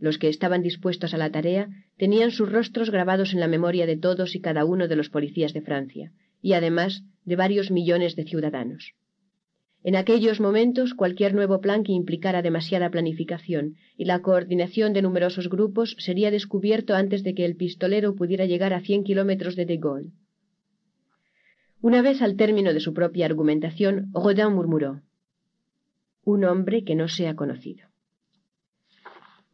Los 0.00 0.18
que 0.18 0.28
estaban 0.28 0.62
dispuestos 0.62 1.14
a 1.14 1.18
la 1.18 1.30
tarea 1.30 1.68
tenían 1.96 2.32
sus 2.32 2.50
rostros 2.50 2.90
grabados 2.90 3.32
en 3.32 3.40
la 3.40 3.48
memoria 3.48 3.86
de 3.86 3.96
todos 3.96 4.34
y 4.34 4.40
cada 4.40 4.64
uno 4.64 4.88
de 4.88 4.96
los 4.96 5.08
policías 5.08 5.52
de 5.52 5.62
Francia, 5.62 6.12
y 6.42 6.52
además 6.52 7.04
de 7.28 7.36
varios 7.36 7.70
millones 7.70 8.16
de 8.16 8.24
ciudadanos. 8.24 8.94
En 9.84 9.94
aquellos 9.94 10.40
momentos, 10.40 10.94
cualquier 10.94 11.34
nuevo 11.34 11.60
plan 11.60 11.84
que 11.84 11.92
implicara 11.92 12.42
demasiada 12.42 12.90
planificación 12.90 13.76
y 13.96 14.06
la 14.06 14.20
coordinación 14.22 14.92
de 14.92 15.02
numerosos 15.02 15.48
grupos 15.48 15.94
sería 15.98 16.32
descubierto 16.32 16.94
antes 16.94 17.22
de 17.22 17.34
que 17.34 17.44
el 17.44 17.54
pistolero 17.54 18.16
pudiera 18.16 18.44
llegar 18.44 18.74
a 18.74 18.80
cien 18.80 19.04
kilómetros 19.04 19.54
de 19.54 19.66
De 19.66 19.76
Gaulle. 19.76 20.10
Una 21.80 22.02
vez 22.02 22.22
al 22.22 22.36
término 22.36 22.74
de 22.74 22.80
su 22.80 22.92
propia 22.92 23.26
argumentación, 23.26 24.10
Rodin 24.12 24.52
murmuró 24.52 25.02
Un 26.24 26.44
hombre 26.44 26.82
que 26.82 26.96
no 26.96 27.06
sea 27.06 27.36
conocido. 27.36 27.86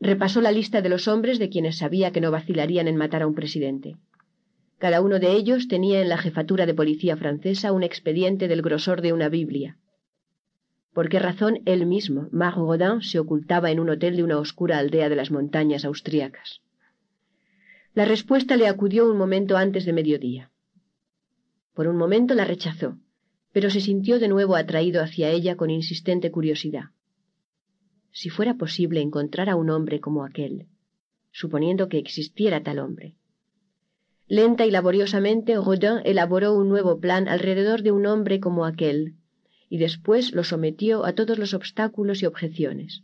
Repasó 0.01 0.41
la 0.41 0.53
lista 0.53 0.81
de 0.81 0.89
los 0.89 1.07
hombres 1.07 1.39
de 1.39 1.51
quienes 1.51 1.79
sabía 1.79 2.13
que 2.13 2.23
no 2.23 2.31
vacilarían 2.31 2.89
en 2.89 2.97
matar 2.97 3.23
a 3.23 3.27
un 3.27 3.35
presidente. 3.35 3.97
Cada 4.85 5.01
uno 5.01 5.19
de 5.19 5.33
ellos 5.33 5.67
tenía 5.67 6.03
en 6.03 6.11
la 6.11 6.19
jefatura 6.19 6.67
de 6.67 6.75
policía 6.75 7.17
francesa 7.17 7.73
un 7.73 7.83
expediente 7.83 8.49
del 8.49 8.61
grosor 8.61 9.01
de 9.01 9.15
una 9.15 9.31
Biblia. 9.31 9.79
¿Por 10.93 11.09
qué 11.09 11.19
razón 11.19 11.63
él 11.65 11.87
mismo, 11.87 12.29
Marc 12.33 12.59
Rodin, 12.59 13.01
se 13.01 13.19
ocultaba 13.19 13.71
en 13.71 13.81
un 13.81 13.89
hotel 13.89 14.15
de 14.15 14.23
una 14.23 14.37
oscura 14.37 14.77
aldea 14.77 15.09
de 15.09 15.17
las 15.17 15.31
montañas 15.31 15.87
austríacas? 15.87 16.61
La 17.95 18.05
respuesta 18.05 18.59
le 18.59 18.69
acudió 18.69 19.11
un 19.11 19.17
momento 19.17 19.57
antes 19.57 19.87
de 19.87 19.95
mediodía. 19.95 20.51
Por 21.73 21.87
un 21.87 21.97
momento 21.97 22.35
la 22.35 22.45
rechazó, 22.45 22.99
pero 23.53 23.71
se 23.71 23.81
sintió 23.81 24.19
de 24.19 24.29
nuevo 24.29 24.55
atraído 24.55 25.03
hacia 25.03 25.31
ella 25.31 25.57
con 25.57 25.71
insistente 25.71 26.31
curiosidad. 26.31 26.91
Si 28.13 28.29
fuera 28.29 28.59
posible 28.59 29.01
encontrar 29.01 29.49
a 29.49 29.57
un 29.57 29.71
hombre 29.71 30.01
como 30.01 30.27
aquel, 30.27 30.67
suponiendo 31.33 31.89
que 31.89 31.97
existiera 31.97 32.63
tal 32.63 32.81
hombre, 32.81 33.17
Lenta 34.27 34.65
y 34.65 34.71
laboriosamente, 34.71 35.57
Rodin 35.57 36.01
elaboró 36.05 36.55
un 36.55 36.69
nuevo 36.69 36.99
plan 36.99 37.29
alrededor 37.29 37.83
de 37.83 37.93
un 37.93 38.07
hombre 38.07 38.41
como 38.41 38.65
aquel, 38.65 39.15
y 39.69 39.79
después 39.79 40.33
lo 40.33 40.45
sometió 40.45 41.05
a 41.05 41.13
todos 41.13 41.39
los 41.39 41.53
obstáculos 41.53 42.23
y 42.23 42.27
objeciones. 42.27 43.03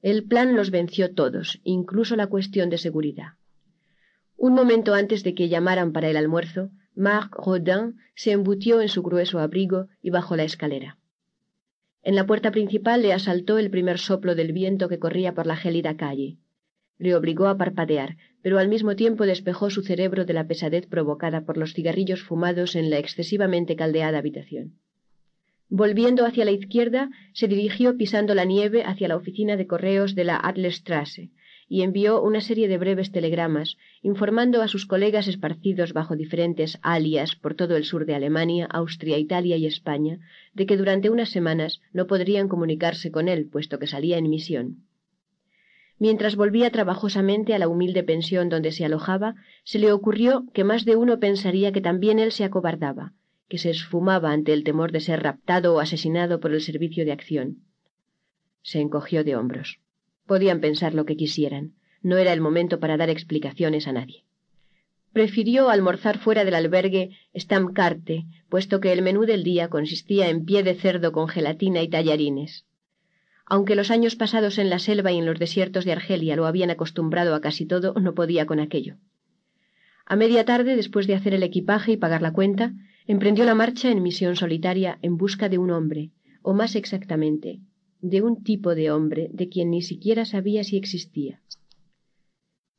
El 0.00 0.24
plan 0.24 0.56
los 0.56 0.70
venció 0.70 1.14
todos, 1.14 1.60
incluso 1.64 2.16
la 2.16 2.28
cuestión 2.28 2.70
de 2.70 2.78
seguridad. 2.78 3.32
Un 4.36 4.54
momento 4.54 4.94
antes 4.94 5.22
de 5.24 5.34
que 5.34 5.48
llamaran 5.48 5.92
para 5.92 6.08
el 6.08 6.16
almuerzo, 6.16 6.70
Marc 6.94 7.34
Rodin 7.36 7.96
se 8.14 8.32
embutió 8.32 8.80
en 8.80 8.88
su 8.88 9.02
grueso 9.02 9.38
abrigo 9.38 9.88
y 10.00 10.10
bajó 10.10 10.36
la 10.36 10.44
escalera. 10.44 10.98
En 12.02 12.14
la 12.14 12.26
puerta 12.26 12.52
principal 12.52 13.02
le 13.02 13.12
asaltó 13.12 13.58
el 13.58 13.70
primer 13.70 13.98
soplo 13.98 14.34
del 14.34 14.52
viento 14.52 14.88
que 14.88 14.98
corría 14.98 15.34
por 15.34 15.46
la 15.46 15.56
gélida 15.56 15.96
calle. 15.96 16.38
Le 16.98 17.14
obligó 17.14 17.46
a 17.46 17.58
parpadear, 17.58 18.16
pero 18.42 18.58
al 18.58 18.68
mismo 18.68 18.96
tiempo 18.96 19.26
despejó 19.26 19.70
su 19.70 19.82
cerebro 19.82 20.24
de 20.24 20.32
la 20.32 20.46
pesadez 20.46 20.86
provocada 20.86 21.44
por 21.44 21.56
los 21.56 21.74
cigarrillos 21.74 22.22
fumados 22.22 22.76
en 22.76 22.90
la 22.90 22.98
excesivamente 22.98 23.76
caldeada 23.76 24.18
habitación. 24.18 24.74
Volviendo 25.68 26.24
hacia 26.24 26.44
la 26.44 26.52
izquierda, 26.52 27.10
se 27.32 27.48
dirigió 27.48 27.96
pisando 27.96 28.34
la 28.34 28.44
nieve 28.44 28.84
hacia 28.84 29.08
la 29.08 29.16
oficina 29.16 29.56
de 29.56 29.66
correos 29.66 30.14
de 30.14 30.24
la 30.24 30.36
Adlerstrasse 30.36 31.30
y 31.68 31.82
envió 31.82 32.22
una 32.22 32.40
serie 32.40 32.68
de 32.68 32.78
breves 32.78 33.10
telegramas 33.10 33.76
informando 34.02 34.62
a 34.62 34.68
sus 34.68 34.86
colegas 34.86 35.26
esparcidos 35.26 35.92
bajo 35.92 36.14
diferentes 36.14 36.78
alias 36.82 37.34
por 37.34 37.54
todo 37.54 37.76
el 37.76 37.84
sur 37.84 38.06
de 38.06 38.14
Alemania, 38.14 38.66
Austria, 38.66 39.18
Italia 39.18 39.56
y 39.56 39.66
España 39.66 40.20
de 40.54 40.66
que 40.66 40.76
durante 40.76 41.10
unas 41.10 41.30
semanas 41.30 41.80
no 41.92 42.06
podrían 42.06 42.46
comunicarse 42.46 43.10
con 43.10 43.28
él, 43.28 43.48
puesto 43.48 43.80
que 43.80 43.88
salía 43.88 44.18
en 44.18 44.30
misión. 44.30 44.85
Mientras 45.98 46.36
volvía 46.36 46.70
trabajosamente 46.70 47.54
a 47.54 47.58
la 47.58 47.68
humilde 47.68 48.02
pensión 48.02 48.48
donde 48.48 48.72
se 48.72 48.84
alojaba, 48.84 49.34
se 49.64 49.78
le 49.78 49.92
ocurrió 49.92 50.44
que 50.52 50.64
más 50.64 50.84
de 50.84 50.96
uno 50.96 51.18
pensaría 51.18 51.72
que 51.72 51.80
también 51.80 52.18
él 52.18 52.32
se 52.32 52.44
acobardaba, 52.44 53.14
que 53.48 53.58
se 53.58 53.70
esfumaba 53.70 54.32
ante 54.32 54.52
el 54.52 54.62
temor 54.62 54.92
de 54.92 55.00
ser 55.00 55.22
raptado 55.22 55.74
o 55.74 55.80
asesinado 55.80 56.38
por 56.38 56.52
el 56.52 56.60
servicio 56.60 57.04
de 57.04 57.12
acción. 57.12 57.62
Se 58.62 58.80
encogió 58.80 59.24
de 59.24 59.36
hombros. 59.36 59.80
Podían 60.26 60.60
pensar 60.60 60.92
lo 60.92 61.06
que 61.06 61.16
quisieran. 61.16 61.72
No 62.02 62.18
era 62.18 62.32
el 62.32 62.40
momento 62.40 62.78
para 62.78 62.96
dar 62.96 63.08
explicaciones 63.08 63.88
a 63.88 63.92
nadie. 63.92 64.24
Prefirió 65.12 65.70
almorzar 65.70 66.18
fuera 66.18 66.44
del 66.44 66.54
albergue 66.54 67.16
Stamkarte, 67.34 68.26
puesto 68.50 68.80
que 68.80 68.92
el 68.92 69.00
menú 69.00 69.24
del 69.24 69.44
día 69.44 69.70
consistía 69.70 70.28
en 70.28 70.44
pie 70.44 70.62
de 70.62 70.74
cerdo 70.74 71.12
con 71.12 71.26
gelatina 71.26 71.82
y 71.82 71.88
tallarines. 71.88 72.66
Aunque 73.48 73.76
los 73.76 73.92
años 73.92 74.16
pasados 74.16 74.58
en 74.58 74.70
la 74.70 74.80
selva 74.80 75.12
y 75.12 75.18
en 75.18 75.26
los 75.26 75.38
desiertos 75.38 75.84
de 75.84 75.92
Argelia 75.92 76.34
lo 76.34 76.46
habían 76.46 76.70
acostumbrado 76.70 77.32
a 77.34 77.40
casi 77.40 77.64
todo, 77.64 77.94
no 77.94 78.12
podía 78.12 78.44
con 78.44 78.58
aquello. 78.58 78.96
A 80.04 80.16
media 80.16 80.44
tarde, 80.44 80.74
después 80.74 81.06
de 81.06 81.14
hacer 81.14 81.32
el 81.32 81.44
equipaje 81.44 81.92
y 81.92 81.96
pagar 81.96 82.22
la 82.22 82.32
cuenta, 82.32 82.74
emprendió 83.06 83.44
la 83.44 83.54
marcha 83.54 83.90
en 83.90 84.02
misión 84.02 84.34
solitaria 84.34 84.98
en 85.00 85.16
busca 85.16 85.48
de 85.48 85.58
un 85.58 85.70
hombre, 85.70 86.10
o 86.42 86.54
más 86.54 86.74
exactamente, 86.74 87.60
de 88.00 88.20
un 88.20 88.42
tipo 88.42 88.74
de 88.74 88.90
hombre 88.90 89.28
de 89.32 89.48
quien 89.48 89.70
ni 89.70 89.82
siquiera 89.82 90.24
sabía 90.24 90.64
si 90.64 90.76
existía. 90.76 91.40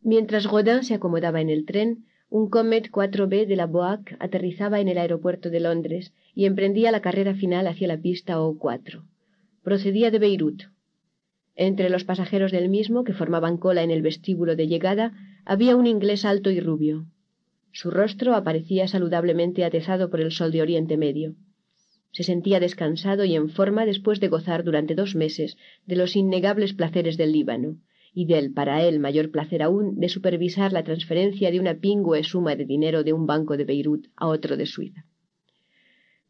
Mientras 0.01 0.47
Godin 0.47 0.83
se 0.83 0.95
acomodaba 0.95 1.39
en 1.39 1.49
el 1.49 1.65
tren, 1.65 2.05
un 2.29 2.49
Comet 2.49 2.91
4B 2.91 3.45
de 3.45 3.55
la 3.55 3.67
BOAC 3.67 4.17
aterrizaba 4.19 4.81
en 4.81 4.89
el 4.89 4.97
aeropuerto 4.97 5.49
de 5.49 5.61
Londres 5.61 6.13
y 6.35 6.45
emprendía 6.45 6.91
la 6.91 7.01
carrera 7.01 7.35
final 7.35 7.67
hacia 7.67 7.87
la 7.87 7.97
pista 7.97 8.37
O4 8.37 9.05
procedía 9.67 10.11
de 10.11 10.19
Beirut. 10.19 10.63
Entre 11.57 11.89
los 11.89 12.05
pasajeros 12.05 12.53
del 12.53 12.69
mismo, 12.69 13.03
que 13.03 13.11
formaban 13.11 13.57
cola 13.57 13.83
en 13.83 13.91
el 13.91 14.01
vestíbulo 14.01 14.55
de 14.55 14.65
llegada, 14.65 15.11
había 15.43 15.75
un 15.75 15.87
inglés 15.87 16.23
alto 16.23 16.49
y 16.51 16.61
rubio. 16.61 17.07
Su 17.73 17.91
rostro 17.91 18.33
aparecía 18.33 18.87
saludablemente 18.87 19.65
atezado 19.65 20.09
por 20.09 20.21
el 20.21 20.31
sol 20.31 20.53
de 20.53 20.61
Oriente 20.61 20.95
Medio. 20.95 21.35
Se 22.13 22.23
sentía 22.23 22.61
descansado 22.61 23.25
y 23.25 23.35
en 23.35 23.49
forma 23.49 23.85
después 23.85 24.21
de 24.21 24.29
gozar 24.29 24.63
durante 24.63 24.95
dos 24.95 25.15
meses 25.15 25.57
de 25.85 25.97
los 25.97 26.15
innegables 26.15 26.71
placeres 26.73 27.17
del 27.17 27.33
Líbano, 27.33 27.75
y 28.13 28.23
del, 28.23 28.53
para 28.53 28.85
él, 28.85 29.01
mayor 29.01 29.31
placer 29.31 29.61
aún 29.61 29.99
de 29.99 30.07
supervisar 30.07 30.71
la 30.71 30.85
transferencia 30.85 31.51
de 31.51 31.59
una 31.59 31.73
pingüe 31.73 32.23
suma 32.23 32.55
de 32.55 32.63
dinero 32.63 33.03
de 33.03 33.11
un 33.11 33.25
banco 33.25 33.57
de 33.57 33.65
Beirut 33.65 34.07
a 34.15 34.27
otro 34.27 34.55
de 34.55 34.65
Suiza. 34.65 35.03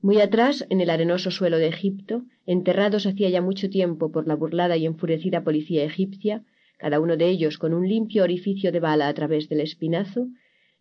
Muy 0.02 0.22
atrás, 0.22 0.66
en 0.70 0.80
el 0.80 0.90
arenoso 0.90 1.32
suelo 1.32 1.58
de 1.58 1.68
Egipto, 1.68 2.24
enterrados 2.46 3.06
hacía 3.08 3.30
ya 3.30 3.42
mucho 3.42 3.70
tiempo 3.70 4.12
por 4.12 4.28
la 4.28 4.36
burlada 4.36 4.78
y 4.78 4.86
enfurecida 4.86 5.44
policía 5.44 5.84
egipcia, 5.84 6.44
cada 6.78 7.00
uno 7.00 7.18
de 7.18 7.28
ellos 7.28 7.58
con 7.58 7.74
un 7.74 7.88
limpio 7.88 8.24
orificio 8.24 8.72
de 8.72 8.80
bala 8.80 9.08
a 9.08 9.14
través 9.14 9.50
del 9.50 9.62
espinazo, 9.62 10.28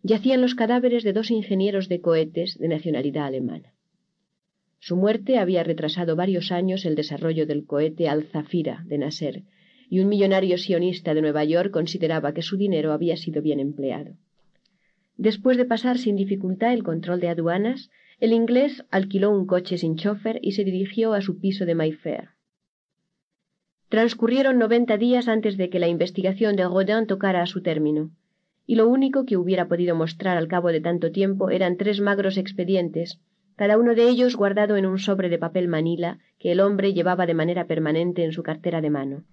yacían 0.03 0.41
los 0.41 0.53
cadáveres 0.53 1.03
de 1.03 1.13
dos 1.13 1.31
ingenieros 1.31 1.89
de 1.89 2.01
cohetes 2.01 2.57
de 2.59 2.67
nacionalidad 2.67 3.25
alemana. 3.25 3.73
Su 4.79 4.95
muerte 4.95 5.39
había 5.39 5.63
retrasado 5.63 6.15
varios 6.15 6.51
años 6.51 6.85
el 6.85 6.93
desarrollo 6.93 7.47
del 7.47 7.65
cohete 7.65 8.07
Al-Zafira 8.07 8.83
de 8.85 8.99
Nasser, 8.99 9.43
y 9.89 9.99
un 9.99 10.09
millonario 10.09 10.57
sionista 10.57 11.15
de 11.15 11.21
Nueva 11.21 11.43
York 11.43 11.71
consideraba 11.71 12.33
que 12.33 12.43
su 12.43 12.57
dinero 12.57 12.91
había 12.91 13.17
sido 13.17 13.41
bien 13.41 13.59
empleado. 13.59 14.15
Después 15.15 15.57
de 15.57 15.65
pasar 15.65 15.97
sin 15.97 16.15
dificultad 16.15 16.73
el 16.73 16.83
control 16.83 17.19
de 17.19 17.29
aduanas, 17.29 17.89
el 18.19 18.33
inglés 18.33 18.83
alquiló 18.89 19.29
un 19.29 19.45
coche 19.45 19.77
sin 19.77 19.95
chofer 19.95 20.39
y 20.41 20.53
se 20.53 20.63
dirigió 20.63 21.13
a 21.13 21.21
su 21.21 21.39
piso 21.39 21.65
de 21.65 21.75
Mayfair. 21.75 22.29
Transcurrieron 23.89 24.57
noventa 24.57 24.97
días 24.97 25.27
antes 25.27 25.55
de 25.55 25.69
que 25.69 25.79
la 25.79 25.87
investigación 25.87 26.55
de 26.55 26.65
Rodin 26.65 27.05
tocara 27.05 27.43
a 27.43 27.45
su 27.45 27.61
término, 27.61 28.11
y 28.65 28.75
lo 28.75 28.87
único 28.87 29.25
que 29.25 29.37
hubiera 29.37 29.67
podido 29.67 29.95
mostrar 29.95 30.35
al 30.35 30.47
cabo 30.47 30.69
de 30.69 30.81
tanto 30.81 31.11
tiempo 31.11 31.51
eran 31.51 31.77
tres 31.77 32.01
magros 32.01 32.37
expedientes, 32.37 33.19
cada 33.55 33.77
uno 33.77 33.95
de 33.95 34.09
ellos 34.09 34.35
guardado 34.35 34.77
en 34.77 34.85
un 34.85 34.99
sobre 34.99 35.29
de 35.29 35.37
papel 35.37 35.67
manila 35.67 36.19
que 36.37 36.51
el 36.51 36.59
hombre 36.59 36.93
llevaba 36.93 37.25
de 37.27 37.33
manera 37.33 37.65
permanente 37.65 38.23
en 38.23 38.31
su 38.31 38.43
cartera 38.43 38.81
de 38.81 38.89
mano. 38.89 39.23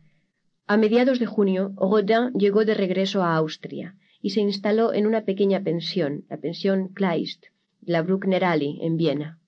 A 0.67 0.77
mediados 0.77 1.19
de 1.19 1.27
junio, 1.27 1.73
Rodin 1.77 2.33
llegó 2.35 2.65
de 2.65 2.75
regreso 2.75 3.23
a 3.23 3.35
Austria 3.35 3.97
y 4.21 4.31
se 4.31 4.41
instaló 4.41 4.93
en 4.93 5.07
una 5.07 5.23
pequeña 5.23 5.63
pensión, 5.63 6.25
la 6.31 6.37
pensión 6.37 6.89
Kleist, 6.89 7.47
la 7.87 8.03
Brucknerallee, 8.03 8.79
en 8.83 8.97
Viena. 8.97 9.39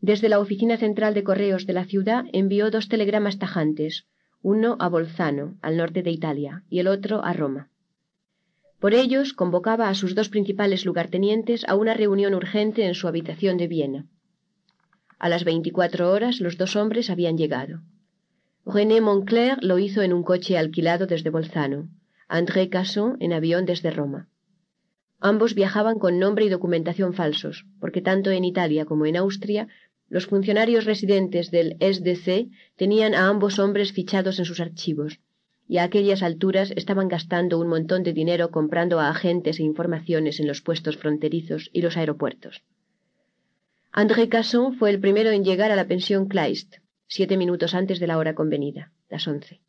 Desde 0.00 0.28
la 0.28 0.38
oficina 0.38 0.76
central 0.76 1.14
de 1.14 1.24
correos 1.24 1.66
de 1.66 1.72
la 1.72 1.84
ciudad 1.84 2.24
envió 2.32 2.70
dos 2.70 2.88
telegramas 2.88 3.38
tajantes, 3.38 4.06
uno 4.42 4.76
a 4.78 4.88
Bolzano, 4.88 5.56
al 5.60 5.76
norte 5.76 6.02
de 6.02 6.10
Italia, 6.10 6.62
y 6.70 6.78
el 6.78 6.86
otro 6.86 7.24
a 7.24 7.32
Roma. 7.32 7.70
Por 8.78 8.94
ellos 8.94 9.32
convocaba 9.32 9.88
a 9.88 9.94
sus 9.94 10.14
dos 10.14 10.28
principales 10.28 10.86
lugartenientes 10.86 11.64
a 11.68 11.74
una 11.74 11.94
reunión 11.94 12.34
urgente 12.34 12.86
en 12.86 12.94
su 12.94 13.08
habitación 13.08 13.56
de 13.56 13.66
Viena. 13.66 14.06
A 15.18 15.28
las 15.28 15.42
veinticuatro 15.42 16.12
horas 16.12 16.40
los 16.40 16.56
dos 16.56 16.76
hombres 16.76 17.10
habían 17.10 17.36
llegado. 17.36 17.80
René 18.64 19.00
Moncler 19.00 19.58
lo 19.64 19.80
hizo 19.80 20.02
en 20.02 20.12
un 20.12 20.22
coche 20.22 20.56
alquilado 20.56 21.06
desde 21.06 21.30
Bolzano, 21.30 21.88
André 22.28 22.68
Casson 22.68 23.16
en 23.18 23.32
avión 23.32 23.64
desde 23.64 23.90
Roma. 23.90 24.28
Ambos 25.20 25.54
viajaban 25.54 25.98
con 25.98 26.18
nombre 26.18 26.44
y 26.44 26.48
documentación 26.48 27.12
falsos, 27.12 27.66
porque 27.80 28.02
tanto 28.02 28.30
en 28.30 28.44
Italia 28.44 28.84
como 28.84 29.06
en 29.06 29.16
Austria 29.16 29.68
los 30.08 30.26
funcionarios 30.26 30.84
residentes 30.84 31.50
del 31.50 31.76
SDC 31.80 32.48
tenían 32.76 33.14
a 33.14 33.28
ambos 33.28 33.58
hombres 33.58 33.92
fichados 33.92 34.38
en 34.38 34.44
sus 34.44 34.60
archivos, 34.60 35.20
y 35.68 35.78
a 35.78 35.82
aquellas 35.82 36.22
alturas 36.22 36.72
estaban 36.76 37.08
gastando 37.08 37.58
un 37.58 37.68
montón 37.68 38.02
de 38.02 38.14
dinero 38.14 38.50
comprando 38.50 39.00
a 39.00 39.10
agentes 39.10 39.58
e 39.58 39.64
informaciones 39.64 40.40
en 40.40 40.46
los 40.46 40.62
puestos 40.62 40.96
fronterizos 40.96 41.68
y 41.72 41.82
los 41.82 41.96
aeropuertos. 41.96 42.62
André 43.92 44.28
Casson 44.28 44.74
fue 44.74 44.90
el 44.90 45.00
primero 45.00 45.30
en 45.30 45.44
llegar 45.44 45.70
a 45.70 45.76
la 45.76 45.86
pensión 45.86 46.28
Kleist, 46.28 46.76
siete 47.06 47.36
minutos 47.36 47.74
antes 47.74 48.00
de 48.00 48.06
la 48.06 48.16
hora 48.18 48.34
convenida, 48.34 48.92
las 49.10 49.26
once. 49.26 49.60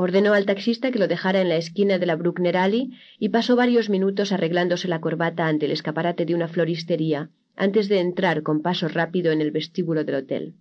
Ordenó 0.00 0.32
al 0.32 0.46
taxista 0.46 0.92
que 0.92 1.00
lo 1.00 1.08
dejara 1.08 1.40
en 1.40 1.48
la 1.48 1.56
esquina 1.56 1.98
de 1.98 2.06
la 2.06 2.14
Bruckner 2.14 2.56
Alley 2.56 2.92
y 3.18 3.30
pasó 3.30 3.56
varios 3.56 3.90
minutos 3.90 4.30
arreglándose 4.30 4.86
la 4.86 5.00
corbata 5.00 5.48
ante 5.48 5.66
el 5.66 5.72
escaparate 5.72 6.24
de 6.24 6.36
una 6.36 6.46
floristería 6.46 7.30
antes 7.56 7.88
de 7.88 7.98
entrar 7.98 8.44
con 8.44 8.62
paso 8.62 8.86
rápido 8.86 9.32
en 9.32 9.40
el 9.40 9.50
vestíbulo 9.50 10.04
del 10.04 10.14
hotel. 10.14 10.54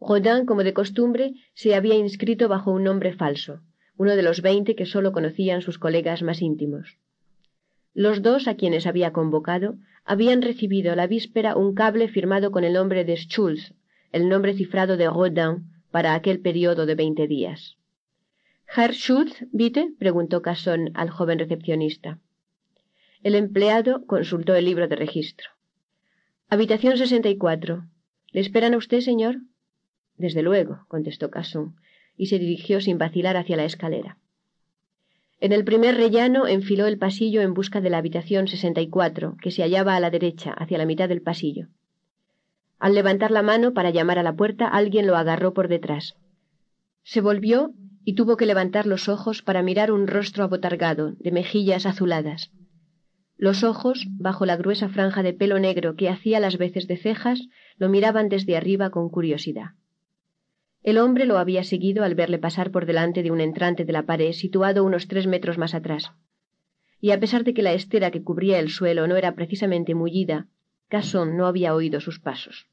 Rodin, 0.00 0.46
como 0.46 0.64
de 0.64 0.74
costumbre, 0.74 1.34
se 1.54 1.76
había 1.76 1.94
inscrito 1.94 2.48
bajo 2.48 2.72
un 2.72 2.82
nombre 2.82 3.12
falso, 3.12 3.60
uno 3.96 4.16
de 4.16 4.24
los 4.24 4.42
veinte 4.42 4.74
que 4.74 4.84
sólo 4.84 5.12
conocían 5.12 5.62
sus 5.62 5.78
colegas 5.78 6.24
más 6.24 6.42
íntimos. 6.42 6.98
Los 7.94 8.20
dos 8.20 8.48
a 8.48 8.56
quienes 8.56 8.88
había 8.88 9.12
convocado 9.12 9.76
habían 10.04 10.42
recibido 10.42 10.96
la 10.96 11.06
víspera 11.06 11.54
un 11.54 11.72
cable 11.76 12.08
firmado 12.08 12.50
con 12.50 12.64
el 12.64 12.72
nombre 12.72 13.04
de 13.04 13.14
Schulz, 13.14 13.74
el 14.10 14.28
nombre 14.28 14.54
cifrado 14.54 14.96
de 14.96 15.08
Rodin, 15.08 15.70
para 15.92 16.14
aquel 16.14 16.40
periodo 16.40 16.84
de 16.84 16.96
veinte 16.96 17.28
días. 17.28 17.76
Herr 18.74 18.92
Schultz, 18.92 19.46
¿vite? 19.52 19.92
preguntó 19.98 20.42
Casson 20.42 20.90
al 20.94 21.10
joven 21.10 21.38
recepcionista. 21.38 22.18
El 23.22 23.34
empleado 23.34 24.04
consultó 24.06 24.54
el 24.54 24.64
libro 24.64 24.88
de 24.88 24.96
registro. 24.96 25.50
Habitación 26.48 26.96
64. 26.96 27.84
¿Le 28.32 28.40
esperan 28.40 28.74
a 28.74 28.76
usted, 28.76 29.00
señor? 29.00 29.38
Desde 30.16 30.42
luego, 30.42 30.84
contestó 30.88 31.30
Casson, 31.30 31.76
y 32.16 32.26
se 32.26 32.38
dirigió 32.38 32.80
sin 32.80 32.98
vacilar 32.98 33.36
hacia 33.36 33.56
la 33.56 33.64
escalera. 33.64 34.18
En 35.38 35.52
el 35.52 35.64
primer 35.64 35.96
rellano 35.96 36.46
enfiló 36.46 36.86
el 36.86 36.98
pasillo 36.98 37.42
en 37.42 37.54
busca 37.54 37.80
de 37.80 37.90
la 37.90 37.98
habitación 37.98 38.48
64, 38.48 39.36
que 39.40 39.50
se 39.50 39.62
hallaba 39.62 39.94
a 39.94 40.00
la 40.00 40.10
derecha, 40.10 40.52
hacia 40.52 40.78
la 40.78 40.86
mitad 40.86 41.08
del 41.08 41.22
pasillo. 41.22 41.68
Al 42.78 42.94
levantar 42.94 43.30
la 43.30 43.42
mano 43.42 43.72
para 43.72 43.90
llamar 43.90 44.18
a 44.18 44.22
la 44.22 44.34
puerta, 44.34 44.66
alguien 44.66 45.06
lo 45.06 45.16
agarró 45.16 45.52
por 45.54 45.68
detrás. 45.68 46.14
Se 47.02 47.20
volvió 47.20 47.72
y 48.08 48.14
tuvo 48.14 48.36
que 48.36 48.46
levantar 48.46 48.86
los 48.86 49.08
ojos 49.08 49.42
para 49.42 49.64
mirar 49.64 49.90
un 49.90 50.06
rostro 50.06 50.44
abotargado, 50.44 51.16
de 51.18 51.32
mejillas 51.32 51.86
azuladas. 51.86 52.52
Los 53.36 53.64
ojos, 53.64 54.06
bajo 54.12 54.46
la 54.46 54.56
gruesa 54.56 54.88
franja 54.88 55.24
de 55.24 55.32
pelo 55.32 55.58
negro 55.58 55.96
que 55.96 56.08
hacía 56.08 56.38
las 56.38 56.56
veces 56.56 56.86
de 56.86 56.98
cejas, 56.98 57.48
lo 57.78 57.88
miraban 57.88 58.28
desde 58.28 58.56
arriba 58.56 58.90
con 58.90 59.08
curiosidad. 59.10 59.70
El 60.84 60.98
hombre 60.98 61.26
lo 61.26 61.36
había 61.36 61.64
seguido 61.64 62.04
al 62.04 62.14
verle 62.14 62.38
pasar 62.38 62.70
por 62.70 62.86
delante 62.86 63.24
de 63.24 63.32
un 63.32 63.40
entrante 63.40 63.84
de 63.84 63.92
la 63.92 64.06
pared 64.06 64.30
situado 64.30 64.84
unos 64.84 65.08
tres 65.08 65.26
metros 65.26 65.58
más 65.58 65.74
atrás. 65.74 66.12
Y 67.00 67.10
a 67.10 67.18
pesar 67.18 67.42
de 67.42 67.54
que 67.54 67.62
la 67.62 67.72
estera 67.72 68.12
que 68.12 68.22
cubría 68.22 68.60
el 68.60 68.70
suelo 68.70 69.08
no 69.08 69.16
era 69.16 69.34
precisamente 69.34 69.96
mullida, 69.96 70.46
Casson 70.86 71.36
no 71.36 71.48
había 71.48 71.74
oído 71.74 71.98
sus 71.98 72.20
pasos. 72.20 72.68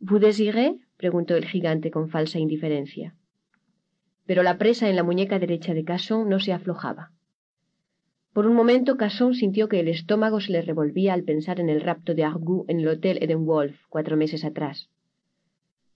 ¿Vous 0.00 0.20
désirez? 0.20 0.74
preguntó 0.96 1.36
el 1.36 1.44
gigante 1.44 1.92
con 1.92 2.08
falsa 2.08 2.40
indiferencia 2.40 3.14
pero 4.28 4.42
la 4.42 4.58
presa 4.58 4.90
en 4.90 4.96
la 4.96 5.02
muñeca 5.02 5.38
derecha 5.38 5.72
de 5.72 5.84
Casson 5.84 6.28
no 6.28 6.38
se 6.38 6.52
aflojaba. 6.52 7.12
Por 8.34 8.46
un 8.46 8.54
momento 8.54 8.98
Casson 8.98 9.32
sintió 9.32 9.70
que 9.70 9.80
el 9.80 9.88
estómago 9.88 10.38
se 10.42 10.52
le 10.52 10.60
revolvía 10.60 11.14
al 11.14 11.22
pensar 11.22 11.60
en 11.60 11.70
el 11.70 11.80
rapto 11.80 12.14
de 12.14 12.24
Argou 12.24 12.66
en 12.68 12.80
el 12.80 12.88
hotel 12.88 13.16
Edenwolf 13.22 13.74
cuatro 13.88 14.18
meses 14.18 14.44
atrás. 14.44 14.90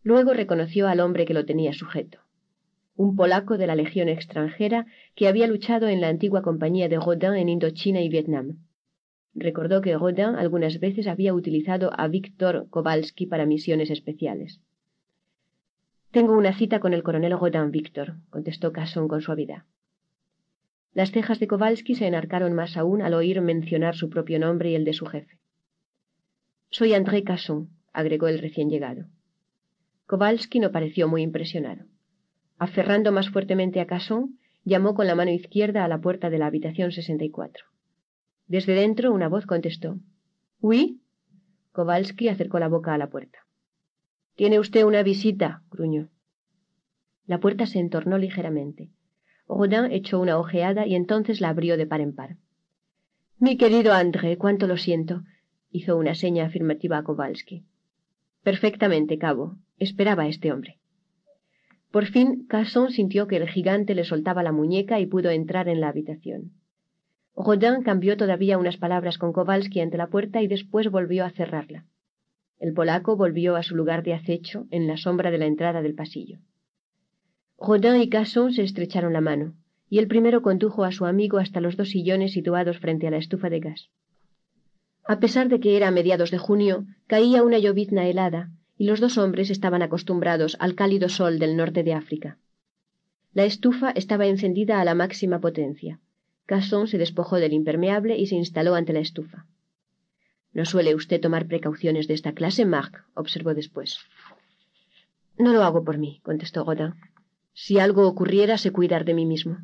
Luego 0.03 0.33
reconoció 0.33 0.89
al 0.89 1.01
hombre 1.01 1.27
que 1.27 1.35
lo 1.35 1.45
tenía 1.45 1.75
sujeto, 1.75 2.21
un 2.97 3.17
polaco 3.17 3.59
de 3.59 3.67
la 3.67 3.77
Legión 3.77 4.09
extranjera 4.09 4.87
que 5.15 5.29
había 5.29 5.47
luchado 5.47 5.89
en 5.89 6.01
la 6.01 6.09
antigua 6.09 6.41
compañía 6.41 6.89
de 6.89 6.97
Rodin 6.97 7.35
en 7.35 7.51
Indochina 7.51 8.01
y 8.01 8.09
Vietnam. 8.09 8.61
Recordó 9.35 9.83
que 9.83 9.95
Rodin 9.95 10.37
algunas 10.37 10.81
veces 10.81 11.07
había 11.07 11.35
utilizado 11.35 11.91
a 12.01 12.09
Víctor 12.09 12.67
Kowalski 12.71 13.27
para 13.27 13.45
misiones 13.45 13.91
especiales. 13.91 14.63
Tengo 16.13 16.37
una 16.37 16.53
cita 16.53 16.79
con 16.79 16.93
el 16.93 17.03
coronel 17.03 17.33
Rodin 17.33 17.71
Víctor, 17.71 18.17
contestó 18.29 18.71
Casson 18.71 19.09
con 19.09 19.23
suavidad. 19.23 19.65
Las 20.93 21.11
cejas 21.11 21.41
de 21.41 21.47
Kowalski 21.49 21.95
se 21.95 22.07
enarcaron 22.07 22.53
más 22.53 22.77
aún 22.77 23.01
al 23.01 23.15
oír 23.15 23.41
mencionar 23.41 23.97
su 23.97 24.11
propio 24.11 24.39
nombre 24.39 24.71
y 24.71 24.75
el 24.75 24.85
de 24.85 24.93
su 24.93 25.07
jefe. 25.07 25.39
Soy 26.69 26.93
André 26.93 27.25
Casson, 27.25 27.71
agregó 27.95 28.29
el 28.29 28.41
recién 28.41 28.69
llegado. 28.69 29.07
Kowalski 30.07 30.61
no 30.61 30.71
pareció 30.71 31.09
muy 31.09 31.23
impresionado. 31.23 31.87
Aferrando 32.59 33.11
más 33.11 33.31
fuertemente 33.31 33.81
a 33.81 33.87
Casson, 33.87 34.39
llamó 34.65 34.95
con 34.95 35.07
la 35.07 35.15
mano 35.15 35.31
izquierda 35.31 35.83
a 35.83 35.89
la 35.89 36.03
puerta 36.03 36.29
de 36.29 36.37
la 36.37 36.45
habitación 36.45 36.93
64. 36.93 37.65
Desde 38.49 38.75
dentro 38.75 39.15
una 39.15 39.29
voz 39.29 39.47
contestó. 39.47 39.97
¿Oui? 40.61 41.01
Kowalski 41.73 42.29
acercó 42.29 42.59
la 42.59 42.69
boca 42.69 42.93
a 42.93 42.99
la 42.99 43.09
puerta. 43.09 43.42
Tiene 44.35 44.59
usted 44.59 44.85
una 44.85 45.03
visita, 45.03 45.63
gruñó. 45.71 46.09
La 47.27 47.39
puerta 47.39 47.67
se 47.67 47.79
entornó 47.79 48.19
ligeramente. 48.19 48.91
Rodin 49.47 49.93
echó 49.93 50.21
una 50.21 50.39
ojeada 50.39 50.87
y 50.87 50.95
entonces 50.95 51.41
la 51.41 51.51
abrió 51.51 51.77
de 51.77 51.87
par 51.87 52.01
en 52.01 52.15
par. 52.15 52.37
Mi 53.39 53.57
querido 53.57 53.93
André, 53.93 54.39
cuánto 54.39 54.67
lo 54.67 54.77
siento, 54.77 55.23
hizo 55.71 55.97
una 55.97 56.15
seña 56.15 56.47
afirmativa 56.47 56.99
a 56.99 57.03
Kowalski. 57.03 57.65
Perfectamente, 58.43 59.19
cabo. 59.19 59.59
Esperaba 59.79 60.25
a 60.25 60.29
este 60.29 60.53
hombre. 60.53 60.79
Por 61.91 62.07
fin, 62.07 62.47
Casson 62.49 62.91
sintió 62.91 63.27
que 63.27 63.37
el 63.37 63.49
gigante 63.49 63.95
le 63.95 64.05
soltaba 64.05 64.43
la 64.43 64.53
muñeca 64.53 64.99
y 64.99 65.07
pudo 65.07 65.31
entrar 65.31 65.69
en 65.69 65.81
la 65.81 65.89
habitación. 65.89 66.53
Rodin 67.37 67.83
cambió 67.83 68.17
todavía 68.17 68.59
unas 68.59 68.79
palabras 68.79 69.19
con 69.19 69.33
Kowalski 69.33 69.81
ante 69.81 69.99
la 69.99 70.09
puerta 70.09 70.41
y 70.41 70.47
después 70.47 70.91
volvió 70.91 71.25
a 71.25 71.31
cerrarla. 71.31 71.85
El 72.63 72.75
polaco 72.75 73.17
volvió 73.17 73.57
a 73.57 73.65
su 73.65 73.75
lugar 73.75 74.05
de 74.05 74.15
acecho 74.15 74.69
en 74.71 74.87
la 74.87 74.97
sombra 74.97 75.33
de 75.33 75.39
la 75.39 75.47
entrada 75.47 75.83
del 75.83 75.97
pasillo. 75.97 76.39
Rodin 77.59 78.01
y 78.01 78.09
Casson 78.09 78.53
se 78.53 78.63
estrecharon 78.63 79.13
la 79.13 79.21
mano, 79.21 79.55
y 79.91 79.99
el 79.99 80.07
primero 80.07 80.43
condujo 80.43 80.85
a 80.85 80.93
su 80.93 81.05
amigo 81.05 81.39
hasta 81.39 81.61
los 81.61 81.77
dos 81.77 81.89
sillones 81.89 82.33
situados 82.33 82.79
frente 82.79 83.09
a 83.09 83.11
la 83.11 83.17
estufa 83.17 83.51
de 83.51 83.59
gas. 83.59 83.91
A 85.05 85.19
pesar 85.19 85.49
de 85.49 85.59
que 85.59 85.77
era 85.77 85.89
a 85.89 85.91
mediados 85.91 86.31
de 86.31 86.39
junio, 86.39 86.87
caía 87.09 87.43
una 87.43 87.59
llovizna 87.59 88.07
helada, 88.07 88.53
y 88.79 88.85
los 88.85 89.01
dos 89.01 89.19
hombres 89.19 89.51
estaban 89.51 89.83
acostumbrados 89.83 90.57
al 90.61 90.77
cálido 90.77 91.09
sol 91.09 91.41
del 91.41 91.57
norte 91.57 91.83
de 91.83 91.95
África. 91.95 92.39
La 93.33 93.45
estufa 93.45 93.91
estaba 93.91 94.29
encendida 94.29 94.81
a 94.81 94.85
la 94.85 94.95
máxima 94.95 95.41
potencia. 95.41 95.99
Casson 96.47 96.87
se 96.87 96.99
despojó 96.99 97.41
del 97.41 97.55
impermeable 97.55 98.17
y 98.19 98.27
se 98.29 98.37
instaló 98.37 98.77
ante 98.77 98.93
la 98.93 99.01
estufa. 99.01 99.47
No 100.53 100.65
suele 100.65 100.95
usted 100.95 101.21
tomar 101.21 101.47
precauciones 101.47 102.09
de 102.09 102.15
esta 102.15 102.33
clase, 102.33 102.65
Marc, 102.67 103.05
observó 103.15 103.55
después. 103.55 103.99
No 105.39 105.53
lo 105.53 105.63
hago 105.63 105.83
por 105.83 105.99
mí, 105.99 106.21
contestó 106.23 106.65
Godin. 106.65 106.95
Si 107.55 107.79
algo 107.79 108.07
ocurriera, 108.07 108.59
sé 108.59 108.71
cuidar 108.71 109.05
de 109.05 109.15
mí 109.15 109.27
mismo. 109.27 109.59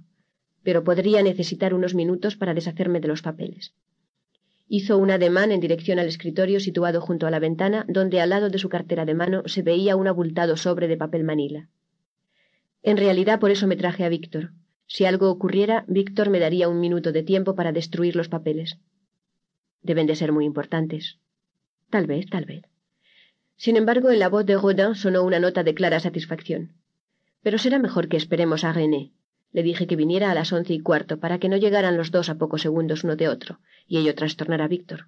Pero 0.62 0.84
podría 0.84 1.22
necesitar 1.22 1.74
unos 1.74 1.94
minutos 1.94 2.36
para 2.36 2.54
deshacerme 2.54 3.00
de 3.00 3.08
los 3.08 3.22
papeles. 3.22 3.74
Hizo 4.66 4.98
un 4.98 5.10
ademán 5.10 5.50
en 5.52 5.60
dirección 5.60 5.98
al 5.98 6.08
escritorio 6.08 6.60
situado 6.60 7.00
junto 7.00 7.26
a 7.26 7.30
la 7.30 7.38
ventana, 7.38 7.86
donde 7.88 8.20
al 8.20 8.30
lado 8.30 8.50
de 8.50 8.58
su 8.58 8.68
cartera 8.68 9.06
de 9.06 9.14
mano 9.14 9.42
se 9.46 9.62
veía 9.62 9.96
un 9.96 10.08
abultado 10.08 10.56
sobre 10.56 10.88
de 10.88 10.96
papel 10.96 11.24
manila. 11.24 11.68
En 12.82 12.96
realidad 12.96 13.40
por 13.40 13.50
eso 13.50 13.66
me 13.66 13.76
traje 13.76 14.04
a 14.04 14.08
Víctor. 14.08 14.52
Si 14.86 15.04
algo 15.04 15.30
ocurriera, 15.30 15.84
Víctor 15.86 16.30
me 16.30 16.38
daría 16.38 16.68
un 16.68 16.80
minuto 16.80 17.12
de 17.12 17.22
tiempo 17.22 17.54
para 17.54 17.72
destruir 17.72 18.16
los 18.16 18.28
papeles. 18.28 18.78
Deben 19.82 20.06
de 20.06 20.16
ser 20.16 20.32
muy 20.32 20.44
importantes. 20.44 21.18
Tal 21.90 22.06
vez, 22.06 22.26
tal 22.28 22.44
vez. 22.44 22.62
Sin 23.56 23.76
embargo, 23.76 24.10
en 24.10 24.18
la 24.18 24.28
voz 24.28 24.46
de 24.46 24.56
Rodin 24.56 24.94
sonó 24.94 25.24
una 25.24 25.40
nota 25.40 25.64
de 25.64 25.74
clara 25.74 26.00
satisfacción. 26.00 26.74
Pero 27.42 27.58
será 27.58 27.78
mejor 27.78 28.08
que 28.08 28.16
esperemos 28.16 28.64
a 28.64 28.72
René. 28.72 29.12
Le 29.52 29.62
dije 29.62 29.86
que 29.86 29.96
viniera 29.96 30.30
a 30.30 30.34
las 30.34 30.52
once 30.52 30.74
y 30.74 30.80
cuarto 30.80 31.18
para 31.18 31.38
que 31.38 31.48
no 31.48 31.56
llegaran 31.56 31.96
los 31.96 32.10
dos 32.10 32.28
a 32.28 32.36
pocos 32.36 32.62
segundos 32.62 33.04
uno 33.04 33.16
de 33.16 33.28
otro, 33.28 33.60
y 33.86 33.98
ello 33.98 34.14
trastornara 34.14 34.64
a 34.64 34.68
Víctor. 34.68 35.06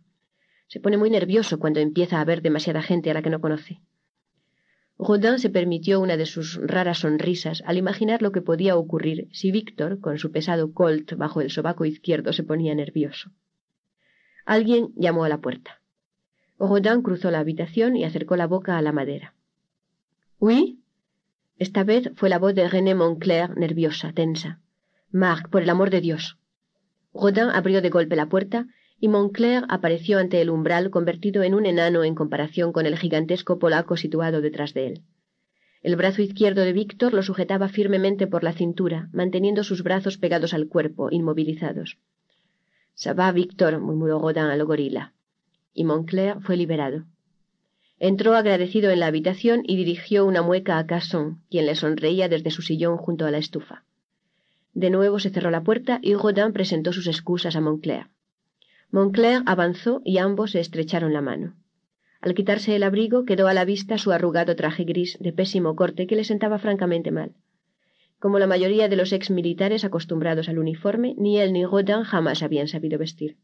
Se 0.66 0.80
pone 0.80 0.96
muy 0.96 1.10
nervioso 1.10 1.58
cuando 1.58 1.80
empieza 1.80 2.20
a 2.20 2.24
ver 2.24 2.42
demasiada 2.42 2.82
gente 2.82 3.10
a 3.10 3.14
la 3.14 3.22
que 3.22 3.30
no 3.30 3.40
conoce. 3.40 3.80
Rodin 4.98 5.38
se 5.38 5.50
permitió 5.50 6.00
una 6.00 6.16
de 6.16 6.26
sus 6.26 6.56
raras 6.62 6.98
sonrisas 6.98 7.62
al 7.66 7.78
imaginar 7.78 8.20
lo 8.22 8.32
que 8.32 8.42
podía 8.42 8.76
ocurrir 8.76 9.28
si 9.32 9.50
Víctor, 9.50 10.00
con 10.00 10.18
su 10.18 10.30
pesado 10.30 10.72
colt 10.72 11.14
bajo 11.14 11.40
el 11.40 11.50
sobaco 11.50 11.84
izquierdo, 11.84 12.32
se 12.32 12.42
ponía 12.42 12.74
nervioso. 12.74 13.30
Alguien 14.50 14.92
llamó 14.96 15.22
a 15.22 15.28
la 15.28 15.40
puerta. 15.40 15.80
Rodin 16.58 17.02
cruzó 17.02 17.30
la 17.30 17.38
habitación 17.38 17.94
y 17.94 18.02
acercó 18.02 18.34
la 18.34 18.48
boca 18.48 18.76
a 18.76 18.82
la 18.82 18.90
madera. 18.90 19.36
¿Oui? 20.40 20.80
Esta 21.56 21.84
vez 21.84 22.10
fue 22.16 22.28
la 22.30 22.40
voz 22.40 22.56
de 22.56 22.68
René 22.68 22.96
Moncler, 22.96 23.56
nerviosa, 23.56 24.12
tensa. 24.12 24.58
Marc, 25.12 25.50
por 25.50 25.62
el 25.62 25.70
amor 25.70 25.90
de 25.90 26.00
Dios. 26.00 26.36
Rodin 27.14 27.44
abrió 27.44 27.80
de 27.80 27.90
golpe 27.90 28.16
la 28.16 28.28
puerta 28.28 28.66
y 28.98 29.06
Moncler 29.06 29.66
apareció 29.68 30.18
ante 30.18 30.40
el 30.40 30.50
umbral 30.50 30.90
convertido 30.90 31.44
en 31.44 31.54
un 31.54 31.64
enano 31.64 32.02
en 32.02 32.16
comparación 32.16 32.72
con 32.72 32.86
el 32.86 32.98
gigantesco 32.98 33.60
polaco 33.60 33.96
situado 33.96 34.40
detrás 34.40 34.74
de 34.74 34.86
él. 34.88 35.02
El 35.80 35.94
brazo 35.94 36.22
izquierdo 36.22 36.62
de 36.62 36.72
Víctor 36.72 37.14
lo 37.14 37.22
sujetaba 37.22 37.68
firmemente 37.68 38.26
por 38.26 38.42
la 38.42 38.52
cintura, 38.52 39.10
manteniendo 39.12 39.62
sus 39.62 39.84
brazos 39.84 40.18
pegados 40.18 40.54
al 40.54 40.66
cuerpo, 40.66 41.06
inmovilizados. 41.12 41.98
Ça 43.02 43.14
va, 43.14 43.32
Víctor, 43.32 43.80
murmuró 43.80 44.18
Rodin 44.18 44.50
al 44.54 44.62
gorila. 44.66 45.14
Y 45.72 45.84
Moncler 45.84 46.38
fue 46.42 46.58
liberado. 46.58 47.06
Entró 47.98 48.34
agradecido 48.34 48.90
en 48.90 49.00
la 49.00 49.06
habitación 49.06 49.62
y 49.66 49.76
dirigió 49.76 50.26
una 50.26 50.42
mueca 50.42 50.76
a 50.76 50.86
Casson, 50.86 51.40
quien 51.48 51.64
le 51.64 51.76
sonreía 51.76 52.28
desde 52.28 52.50
su 52.50 52.60
sillón 52.60 52.98
junto 52.98 53.24
a 53.24 53.30
la 53.30 53.38
estufa. 53.38 53.84
De 54.74 54.90
nuevo 54.90 55.18
se 55.18 55.30
cerró 55.30 55.50
la 55.50 55.62
puerta 55.62 55.98
y 56.02 56.14
Rodin 56.14 56.52
presentó 56.52 56.92
sus 56.92 57.06
excusas 57.06 57.56
a 57.56 57.62
Moncler. 57.62 58.08
Moncler 58.90 59.44
avanzó 59.46 60.02
y 60.04 60.18
ambos 60.18 60.50
se 60.50 60.60
estrecharon 60.60 61.14
la 61.14 61.22
mano. 61.22 61.54
Al 62.20 62.34
quitarse 62.34 62.76
el 62.76 62.82
abrigo 62.82 63.24
quedó 63.24 63.48
a 63.48 63.54
la 63.54 63.64
vista 63.64 63.96
su 63.96 64.12
arrugado 64.12 64.56
traje 64.56 64.84
gris 64.84 65.16
de 65.20 65.32
pésimo 65.32 65.74
corte 65.74 66.06
que 66.06 66.16
le 66.16 66.24
sentaba 66.24 66.58
francamente 66.58 67.10
mal. 67.10 67.32
Como 68.20 68.38
la 68.38 68.46
mayoría 68.46 68.88
de 68.88 68.96
los 68.96 69.14
ex 69.14 69.30
militares 69.30 69.82
acostumbrados 69.82 70.50
al 70.50 70.58
uniforme, 70.58 71.14
ni 71.16 71.38
él 71.38 71.54
ni 71.54 71.64
Rodin 71.64 72.02
jamás 72.02 72.42
habían 72.42 72.68
sabido 72.68 72.98
vestir. 72.98 73.38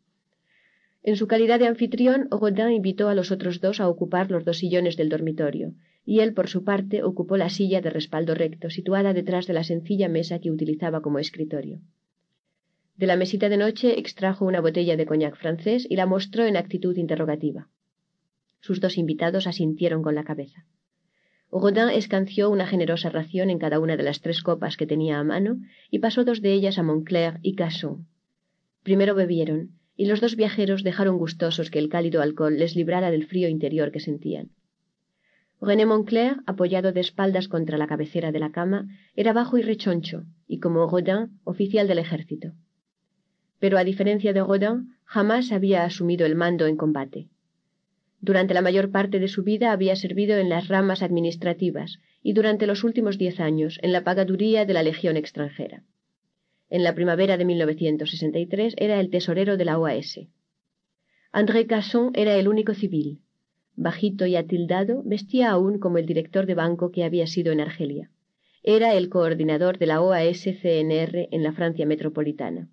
En 1.02 1.16
su 1.16 1.26
calidad 1.26 1.58
de 1.58 1.66
anfitrión, 1.66 2.28
Rodin 2.30 2.70
invitó 2.70 3.08
a 3.08 3.14
los 3.14 3.30
otros 3.30 3.62
dos 3.62 3.80
a 3.80 3.88
ocupar 3.88 4.30
los 4.30 4.44
dos 4.44 4.58
sillones 4.58 4.98
del 4.98 5.08
dormitorio, 5.08 5.72
y 6.04 6.20
él, 6.20 6.34
por 6.34 6.48
su 6.48 6.62
parte, 6.62 7.02
ocupó 7.02 7.38
la 7.38 7.48
silla 7.48 7.80
de 7.80 7.88
respaldo 7.88 8.34
recto, 8.34 8.68
situada 8.68 9.14
detrás 9.14 9.46
de 9.46 9.54
la 9.54 9.64
sencilla 9.64 10.10
mesa 10.10 10.40
que 10.40 10.50
utilizaba 10.50 11.00
como 11.00 11.18
escritorio. 11.18 11.80
De 12.98 13.06
la 13.06 13.16
mesita 13.16 13.48
de 13.48 13.56
noche 13.56 13.98
extrajo 13.98 14.44
una 14.44 14.60
botella 14.60 14.96
de 14.98 15.06
coñac 15.06 15.36
francés 15.36 15.86
y 15.88 15.96
la 15.96 16.04
mostró 16.04 16.44
en 16.44 16.56
actitud 16.58 16.94
interrogativa. 16.96 17.68
Sus 18.60 18.80
dos 18.80 18.98
invitados 18.98 19.46
asintieron 19.46 20.02
con 20.02 20.14
la 20.14 20.24
cabeza. 20.24 20.66
Rodin 21.50 21.88
escanció 21.88 22.50
una 22.50 22.66
generosa 22.66 23.08
ración 23.08 23.50
en 23.50 23.58
cada 23.58 23.80
una 23.80 23.96
de 23.96 24.02
las 24.02 24.20
tres 24.20 24.42
copas 24.42 24.76
que 24.76 24.86
tenía 24.86 25.18
a 25.18 25.24
mano 25.24 25.58
y 25.90 26.00
pasó 26.00 26.24
dos 26.24 26.42
de 26.42 26.52
ellas 26.52 26.78
a 26.78 26.82
Moncler 26.82 27.38
y 27.42 27.54
Casson. 27.54 28.06
Primero 28.82 29.14
bebieron, 29.14 29.70
y 29.96 30.06
los 30.06 30.20
dos 30.20 30.36
viajeros 30.36 30.82
dejaron 30.82 31.18
gustosos 31.18 31.70
que 31.70 31.78
el 31.78 31.88
cálido 31.88 32.20
alcohol 32.20 32.58
les 32.58 32.76
librara 32.76 33.10
del 33.10 33.26
frío 33.26 33.48
interior 33.48 33.90
que 33.90 34.00
sentían. 34.00 34.50
René 35.60 35.86
Moncler, 35.86 36.36
apoyado 36.46 36.92
de 36.92 37.00
espaldas 37.00 37.48
contra 37.48 37.78
la 37.78 37.86
cabecera 37.86 38.30
de 38.30 38.40
la 38.40 38.52
cama, 38.52 38.86
era 39.14 39.32
bajo 39.32 39.56
y 39.56 39.62
rechoncho, 39.62 40.24
y 40.46 40.60
como 40.60 40.86
Rodin, 40.86 41.40
oficial 41.44 41.88
del 41.88 41.98
ejército. 41.98 42.52
Pero 43.58 43.78
a 43.78 43.84
diferencia 43.84 44.34
de 44.34 44.44
Rodin, 44.44 44.96
jamás 45.04 45.52
había 45.52 45.84
asumido 45.84 46.26
el 46.26 46.34
mando 46.34 46.66
en 46.66 46.76
combate. 46.76 47.28
Durante 48.20 48.54
la 48.54 48.62
mayor 48.62 48.90
parte 48.90 49.18
de 49.18 49.28
su 49.28 49.42
vida 49.42 49.72
había 49.72 49.94
servido 49.96 50.36
en 50.38 50.48
las 50.48 50.68
ramas 50.68 51.02
administrativas 51.02 51.98
y 52.22 52.32
durante 52.32 52.66
los 52.66 52.82
últimos 52.82 53.18
diez 53.18 53.40
años 53.40 53.78
en 53.82 53.92
la 53.92 54.04
pagaduría 54.04 54.64
de 54.64 54.74
la 54.74 54.82
Legión 54.82 55.16
extranjera. 55.16 55.84
En 56.68 56.82
la 56.82 56.94
primavera 56.94 57.36
de 57.36 57.44
1963 57.44 58.74
era 58.78 58.98
el 58.98 59.10
tesorero 59.10 59.56
de 59.56 59.64
la 59.64 59.78
OAS. 59.78 60.20
André 61.30 61.66
Casson 61.66 62.10
era 62.14 62.34
el 62.36 62.48
único 62.48 62.74
civil. 62.74 63.20
Bajito 63.76 64.26
y 64.26 64.36
atildado, 64.36 65.02
vestía 65.04 65.50
aún 65.50 65.78
como 65.78 65.98
el 65.98 66.06
director 66.06 66.46
de 66.46 66.54
banco 66.54 66.90
que 66.90 67.04
había 67.04 67.26
sido 67.26 67.52
en 67.52 67.60
Argelia. 67.60 68.10
Era 68.62 68.94
el 68.94 69.10
coordinador 69.10 69.78
de 69.78 69.86
la 69.86 70.00
OAS-CNR 70.00 71.28
en 71.30 71.42
la 71.42 71.52
Francia 71.52 71.86
metropolitana. 71.86 72.70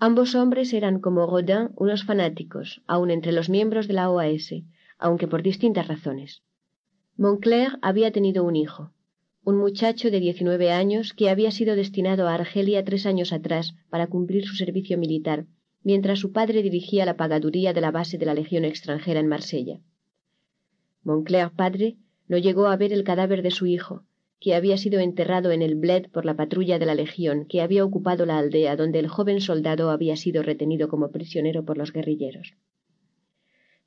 Ambos 0.00 0.36
hombres 0.36 0.72
eran 0.72 1.00
como 1.00 1.26
Rodin 1.26 1.70
unos 1.74 2.04
fanáticos, 2.04 2.82
aun 2.86 3.10
entre 3.10 3.32
los 3.32 3.48
miembros 3.48 3.88
de 3.88 3.94
la 3.94 4.10
OAS, 4.10 4.54
aunque 4.96 5.26
por 5.26 5.42
distintas 5.42 5.88
razones. 5.88 6.42
Moncler 7.16 7.78
había 7.82 8.12
tenido 8.12 8.44
un 8.44 8.54
hijo, 8.54 8.92
un 9.42 9.56
muchacho 9.56 10.10
de 10.12 10.20
diecinueve 10.20 10.70
años 10.70 11.14
que 11.14 11.30
había 11.30 11.50
sido 11.50 11.74
destinado 11.74 12.28
a 12.28 12.34
Argelia 12.34 12.84
tres 12.84 13.06
años 13.06 13.32
atrás 13.32 13.74
para 13.90 14.06
cumplir 14.06 14.46
su 14.46 14.54
servicio 14.54 14.98
militar, 14.98 15.46
mientras 15.82 16.20
su 16.20 16.30
padre 16.30 16.62
dirigía 16.62 17.04
la 17.04 17.16
pagaduría 17.16 17.72
de 17.72 17.80
la 17.80 17.90
base 17.90 18.18
de 18.18 18.26
la 18.26 18.34
Legión 18.34 18.64
extranjera 18.64 19.18
en 19.18 19.26
Marsella. 19.26 19.80
Moncler 21.02 21.50
padre 21.50 21.96
no 22.28 22.38
llegó 22.38 22.66
a 22.66 22.76
ver 22.76 22.92
el 22.92 23.02
cadáver 23.02 23.42
de 23.42 23.50
su 23.50 23.66
hijo, 23.66 24.04
que 24.40 24.54
había 24.54 24.76
sido 24.76 25.00
enterrado 25.00 25.50
en 25.50 25.62
el 25.62 25.74
Bled 25.74 26.06
por 26.10 26.24
la 26.24 26.36
patrulla 26.36 26.78
de 26.78 26.86
la 26.86 26.94
Legión 26.94 27.44
que 27.46 27.60
había 27.60 27.84
ocupado 27.84 28.24
la 28.24 28.38
aldea 28.38 28.76
donde 28.76 28.98
el 29.00 29.08
joven 29.08 29.40
soldado 29.40 29.90
había 29.90 30.16
sido 30.16 30.42
retenido 30.42 30.88
como 30.88 31.10
prisionero 31.10 31.64
por 31.64 31.76
los 31.76 31.92
guerrilleros. 31.92 32.54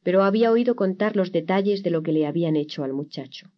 Pero 0.03 0.23
había 0.23 0.51
oído 0.51 0.75
contar 0.75 1.15
los 1.15 1.31
detalles 1.31 1.83
de 1.83 1.91
lo 1.91 2.03
que 2.03 2.11
le 2.11 2.25
habían 2.25 2.55
hecho 2.55 2.83
al 2.83 2.93
muchacho. 2.93 3.51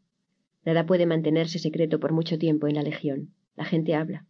Nada 0.65 0.85
puede 0.85 1.05
mantenerse 1.05 1.59
secreto 1.59 1.99
por 1.99 2.11
mucho 2.11 2.37
tiempo 2.37 2.67
en 2.67 2.75
la 2.75 2.83
Legión. 2.83 3.33
La 3.55 3.65
gente 3.65 3.95
habla. 3.95 4.25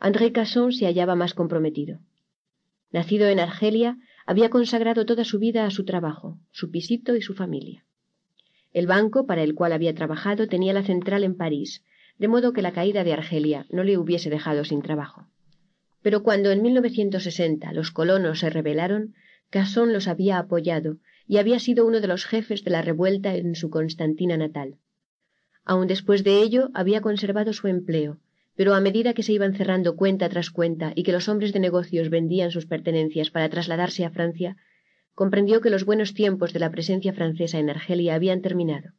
André 0.00 0.32
Casson 0.32 0.72
se 0.72 0.86
hallaba 0.86 1.14
más 1.14 1.34
comprometido. 1.34 2.00
Nacido 2.92 3.28
en 3.28 3.40
Argelia, 3.40 3.98
había 4.26 4.50
consagrado 4.50 5.06
toda 5.06 5.24
su 5.24 5.38
vida 5.38 5.66
a 5.66 5.70
su 5.70 5.84
trabajo, 5.84 6.38
su 6.50 6.70
pisito 6.70 7.16
y 7.16 7.22
su 7.22 7.34
familia. 7.34 7.83
El 8.74 8.86
banco 8.86 9.24
para 9.24 9.42
el 9.42 9.54
cual 9.54 9.72
había 9.72 9.94
trabajado 9.94 10.48
tenía 10.48 10.72
la 10.72 10.82
central 10.82 11.24
en 11.24 11.36
París, 11.36 11.84
de 12.18 12.28
modo 12.28 12.52
que 12.52 12.60
la 12.60 12.72
caída 12.72 13.04
de 13.04 13.12
Argelia 13.12 13.66
no 13.70 13.84
le 13.84 13.96
hubiese 13.96 14.30
dejado 14.30 14.64
sin 14.64 14.82
trabajo. 14.82 15.28
Pero 16.02 16.22
cuando 16.22 16.50
en 16.50 16.60
1960 16.60 17.72
los 17.72 17.92
colonos 17.92 18.40
se 18.40 18.50
rebelaron, 18.50 19.14
Casson 19.48 19.92
los 19.92 20.08
había 20.08 20.38
apoyado 20.38 20.98
y 21.26 21.38
había 21.38 21.60
sido 21.60 21.86
uno 21.86 22.00
de 22.00 22.08
los 22.08 22.26
jefes 22.26 22.64
de 22.64 22.72
la 22.72 22.82
revuelta 22.82 23.34
en 23.36 23.54
su 23.54 23.70
Constantina 23.70 24.36
natal. 24.36 24.76
Aun 25.64 25.86
después 25.86 26.24
de 26.24 26.42
ello 26.42 26.70
había 26.74 27.00
conservado 27.00 27.52
su 27.52 27.68
empleo, 27.68 28.18
pero 28.56 28.74
a 28.74 28.80
medida 28.80 29.14
que 29.14 29.22
se 29.22 29.32
iban 29.32 29.54
cerrando 29.54 29.96
cuenta 29.96 30.28
tras 30.28 30.50
cuenta 30.50 30.92
y 30.96 31.04
que 31.04 31.12
los 31.12 31.28
hombres 31.28 31.52
de 31.52 31.60
negocios 31.60 32.10
vendían 32.10 32.50
sus 32.50 32.66
pertenencias 32.66 33.30
para 33.30 33.48
trasladarse 33.48 34.04
a 34.04 34.10
Francia, 34.10 34.56
comprendió 35.14 35.60
que 35.60 35.70
los 35.70 35.84
buenos 35.84 36.14
tiempos 36.14 36.52
de 36.52 36.60
la 36.60 36.70
presencia 36.70 37.12
francesa 37.12 37.58
en 37.58 37.70
Argelia 37.70 38.14
habían 38.14 38.42
terminado. 38.42 38.92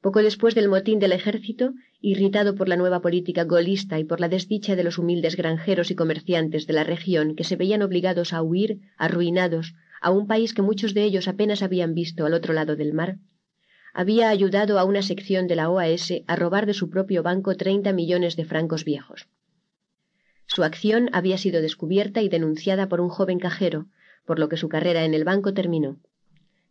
Poco 0.00 0.22
después 0.22 0.54
del 0.54 0.68
motín 0.68 1.00
del 1.00 1.12
ejército, 1.12 1.72
irritado 2.00 2.54
por 2.54 2.68
la 2.68 2.76
nueva 2.76 3.00
política 3.00 3.44
golista 3.44 3.98
y 3.98 4.04
por 4.04 4.20
la 4.20 4.28
desdicha 4.28 4.76
de 4.76 4.84
los 4.84 4.98
humildes 4.98 5.36
granjeros 5.36 5.90
y 5.90 5.96
comerciantes 5.96 6.66
de 6.66 6.72
la 6.72 6.84
región 6.84 7.34
que 7.34 7.44
se 7.44 7.56
veían 7.56 7.82
obligados 7.82 8.32
a 8.32 8.42
huir, 8.42 8.78
arruinados, 8.96 9.74
a 10.00 10.10
un 10.10 10.28
país 10.28 10.54
que 10.54 10.62
muchos 10.62 10.94
de 10.94 11.02
ellos 11.02 11.26
apenas 11.26 11.62
habían 11.62 11.94
visto 11.94 12.24
al 12.24 12.34
otro 12.34 12.54
lado 12.54 12.76
del 12.76 12.92
mar, 12.92 13.18
había 13.92 14.28
ayudado 14.28 14.78
a 14.78 14.84
una 14.84 15.02
sección 15.02 15.48
de 15.48 15.56
la 15.56 15.70
OAS 15.70 16.12
a 16.28 16.36
robar 16.36 16.66
de 16.66 16.74
su 16.74 16.88
propio 16.88 17.24
banco 17.24 17.56
treinta 17.56 17.92
millones 17.92 18.36
de 18.36 18.44
francos 18.44 18.84
viejos. 18.84 19.26
Su 20.46 20.62
acción 20.62 21.10
había 21.12 21.36
sido 21.36 21.60
descubierta 21.60 22.22
y 22.22 22.28
denunciada 22.28 22.88
por 22.88 23.00
un 23.00 23.08
joven 23.08 23.40
cajero, 23.40 23.86
por 24.28 24.38
lo 24.38 24.50
que 24.50 24.58
su 24.58 24.68
carrera 24.68 25.06
en 25.06 25.14
el 25.14 25.24
banco 25.24 25.54
terminó. 25.54 25.96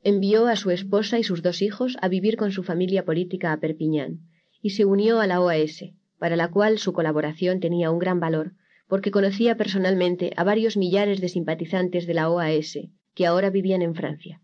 Envió 0.03 0.45
a 0.45 0.55
su 0.55 0.69
esposa 0.69 1.17
y 1.17 1.23
sus 1.23 1.41
dos 1.41 1.63
hijos 1.63 1.97
a 2.03 2.07
vivir 2.07 2.37
con 2.37 2.51
su 2.51 2.61
familia 2.61 3.03
política 3.03 3.51
a 3.51 3.59
Perpiñán 3.59 4.19
y 4.61 4.69
se 4.69 4.85
unió 4.85 5.19
a 5.19 5.25
la 5.25 5.41
OAS, 5.41 5.83
para 6.19 6.35
la 6.35 6.51
cual 6.51 6.77
su 6.77 6.93
colaboración 6.93 7.59
tenía 7.59 7.89
un 7.89 7.97
gran 7.97 8.19
valor, 8.19 8.51
porque 8.87 9.09
conocía 9.09 9.57
personalmente 9.57 10.33
a 10.37 10.43
varios 10.43 10.77
millares 10.77 11.19
de 11.19 11.29
simpatizantes 11.29 12.05
de 12.05 12.13
la 12.13 12.29
OAS 12.29 12.77
que 13.15 13.25
ahora 13.25 13.49
vivían 13.49 13.81
en 13.81 13.95
Francia. 13.95 14.39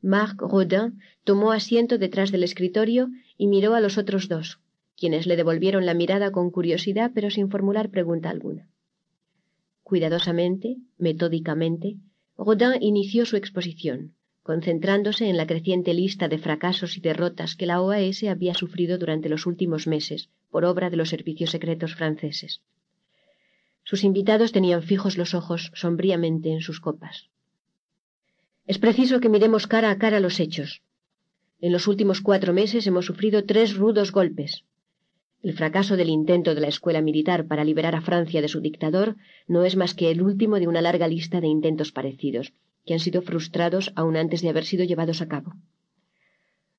Marc 0.00 0.40
Rodin 0.40 1.00
tomó 1.24 1.52
asiento 1.52 1.98
detrás 1.98 2.32
del 2.32 2.42
escritorio 2.42 3.10
y 3.36 3.48
miró 3.48 3.74
a 3.74 3.80
los 3.80 3.98
otros 3.98 4.28
dos, 4.28 4.60
quienes 4.96 5.26
le 5.26 5.36
devolvieron 5.36 5.84
la 5.84 5.92
mirada 5.92 6.32
con 6.32 6.50
curiosidad 6.50 7.10
pero 7.14 7.28
sin 7.30 7.50
formular 7.50 7.90
pregunta 7.90 8.30
alguna. 8.30 8.66
Cuidadosamente, 9.82 10.78
metódicamente, 10.96 11.98
Rodin 12.36 12.82
inició 12.82 13.26
su 13.26 13.36
exposición, 13.36 14.14
concentrándose 14.42 15.28
en 15.28 15.36
la 15.36 15.46
creciente 15.46 15.94
lista 15.94 16.28
de 16.28 16.38
fracasos 16.38 16.96
y 16.96 17.00
derrotas 17.00 17.56
que 17.56 17.66
la 17.66 17.80
OAS 17.80 18.22
había 18.24 18.54
sufrido 18.54 18.98
durante 18.98 19.28
los 19.28 19.46
últimos 19.46 19.86
meses 19.86 20.28
por 20.50 20.64
obra 20.64 20.90
de 20.90 20.96
los 20.96 21.08
servicios 21.08 21.50
secretos 21.50 21.94
franceses. 21.94 22.60
Sus 23.84 24.02
invitados 24.02 24.52
tenían 24.52 24.82
fijos 24.82 25.16
los 25.16 25.34
ojos 25.34 25.70
sombríamente 25.74 26.52
en 26.52 26.60
sus 26.60 26.80
copas. 26.80 27.30
Es 28.66 28.78
preciso 28.78 29.20
que 29.20 29.28
miremos 29.28 29.66
cara 29.66 29.90
a 29.90 29.98
cara 29.98 30.20
los 30.20 30.40
hechos. 30.40 30.82
En 31.60 31.72
los 31.72 31.86
últimos 31.86 32.20
cuatro 32.20 32.52
meses 32.52 32.86
hemos 32.86 33.06
sufrido 33.06 33.44
tres 33.44 33.76
rudos 33.76 34.10
golpes. 34.10 34.64
El 35.44 35.52
fracaso 35.52 35.98
del 35.98 36.08
intento 36.08 36.54
de 36.54 36.62
la 36.62 36.68
escuela 36.68 37.02
militar 37.02 37.46
para 37.46 37.64
liberar 37.64 37.94
a 37.94 38.00
Francia 38.00 38.40
de 38.40 38.48
su 38.48 38.62
dictador 38.62 39.16
no 39.46 39.66
es 39.66 39.76
más 39.76 39.92
que 39.92 40.10
el 40.10 40.22
último 40.22 40.58
de 40.58 40.68
una 40.68 40.80
larga 40.80 41.06
lista 41.06 41.42
de 41.42 41.48
intentos 41.48 41.92
parecidos, 41.92 42.54
que 42.86 42.94
han 42.94 43.00
sido 43.00 43.20
frustrados 43.20 43.92
aún 43.94 44.16
antes 44.16 44.40
de 44.40 44.48
haber 44.48 44.64
sido 44.64 44.86
llevados 44.86 45.20
a 45.20 45.28
cabo. 45.28 45.52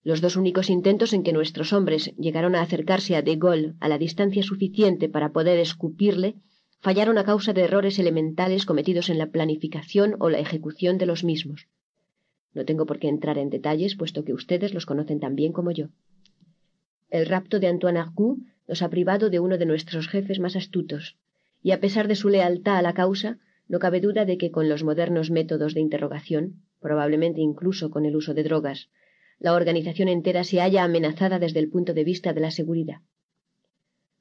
Los 0.03 0.19
dos 0.19 0.35
únicos 0.35 0.71
intentos 0.71 1.13
en 1.13 1.21
que 1.21 1.31
nuestros 1.31 1.73
hombres 1.73 2.11
llegaron 2.17 2.55
a 2.55 2.61
acercarse 2.61 3.15
a 3.15 3.21
De 3.21 3.35
Gaulle 3.35 3.75
a 3.81 3.87
la 3.87 3.99
distancia 3.99 4.41
suficiente 4.41 5.09
para 5.09 5.31
poder 5.31 5.59
escupirle 5.59 6.33
fallaron 6.79 7.19
a 7.19 7.23
causa 7.23 7.53
de 7.53 7.61
errores 7.61 7.99
elementales 7.99 8.65
cometidos 8.65 9.09
en 9.11 9.19
la 9.19 9.27
planificación 9.27 10.15
o 10.19 10.31
la 10.31 10.39
ejecución 10.39 10.97
de 10.97 11.05
los 11.05 11.23
mismos. 11.23 11.67
No 12.55 12.65
tengo 12.65 12.87
por 12.87 12.97
qué 12.97 13.09
entrar 13.09 13.37
en 13.37 13.51
detalles, 13.51 13.95
puesto 13.95 14.25
que 14.25 14.33
ustedes 14.33 14.73
los 14.73 14.87
conocen 14.87 15.19
tan 15.19 15.35
bien 15.35 15.53
como 15.53 15.69
yo. 15.69 15.89
El 17.11 17.27
rapto 17.27 17.59
de 17.59 17.67
Antoine 17.67 17.99
Argout 17.99 18.39
nos 18.67 18.81
ha 18.81 18.89
privado 18.89 19.29
de 19.29 19.39
uno 19.39 19.57
de 19.57 19.65
nuestros 19.65 20.07
jefes 20.07 20.39
más 20.39 20.55
astutos, 20.55 21.17
y 21.61 21.71
a 21.71 21.79
pesar 21.79 22.07
de 22.07 22.15
su 22.15 22.29
lealtad 22.29 22.77
a 22.77 22.81
la 22.81 22.93
causa, 22.93 23.39
no 23.67 23.79
cabe 23.79 23.99
duda 23.99 24.25
de 24.25 24.37
que 24.37 24.51
con 24.51 24.69
los 24.69 24.83
modernos 24.83 25.31
métodos 25.31 25.73
de 25.73 25.81
interrogación, 25.81 26.61
probablemente 26.79 27.41
incluso 27.41 27.89
con 27.89 28.05
el 28.05 28.15
uso 28.15 28.33
de 28.33 28.43
drogas, 28.43 28.89
la 29.39 29.53
organización 29.53 30.07
entera 30.07 30.43
se 30.43 30.59
halla 30.59 30.83
amenazada 30.83 31.39
desde 31.39 31.59
el 31.59 31.69
punto 31.69 31.93
de 31.93 32.03
vista 32.03 32.33
de 32.33 32.41
la 32.41 32.51
seguridad. 32.51 33.01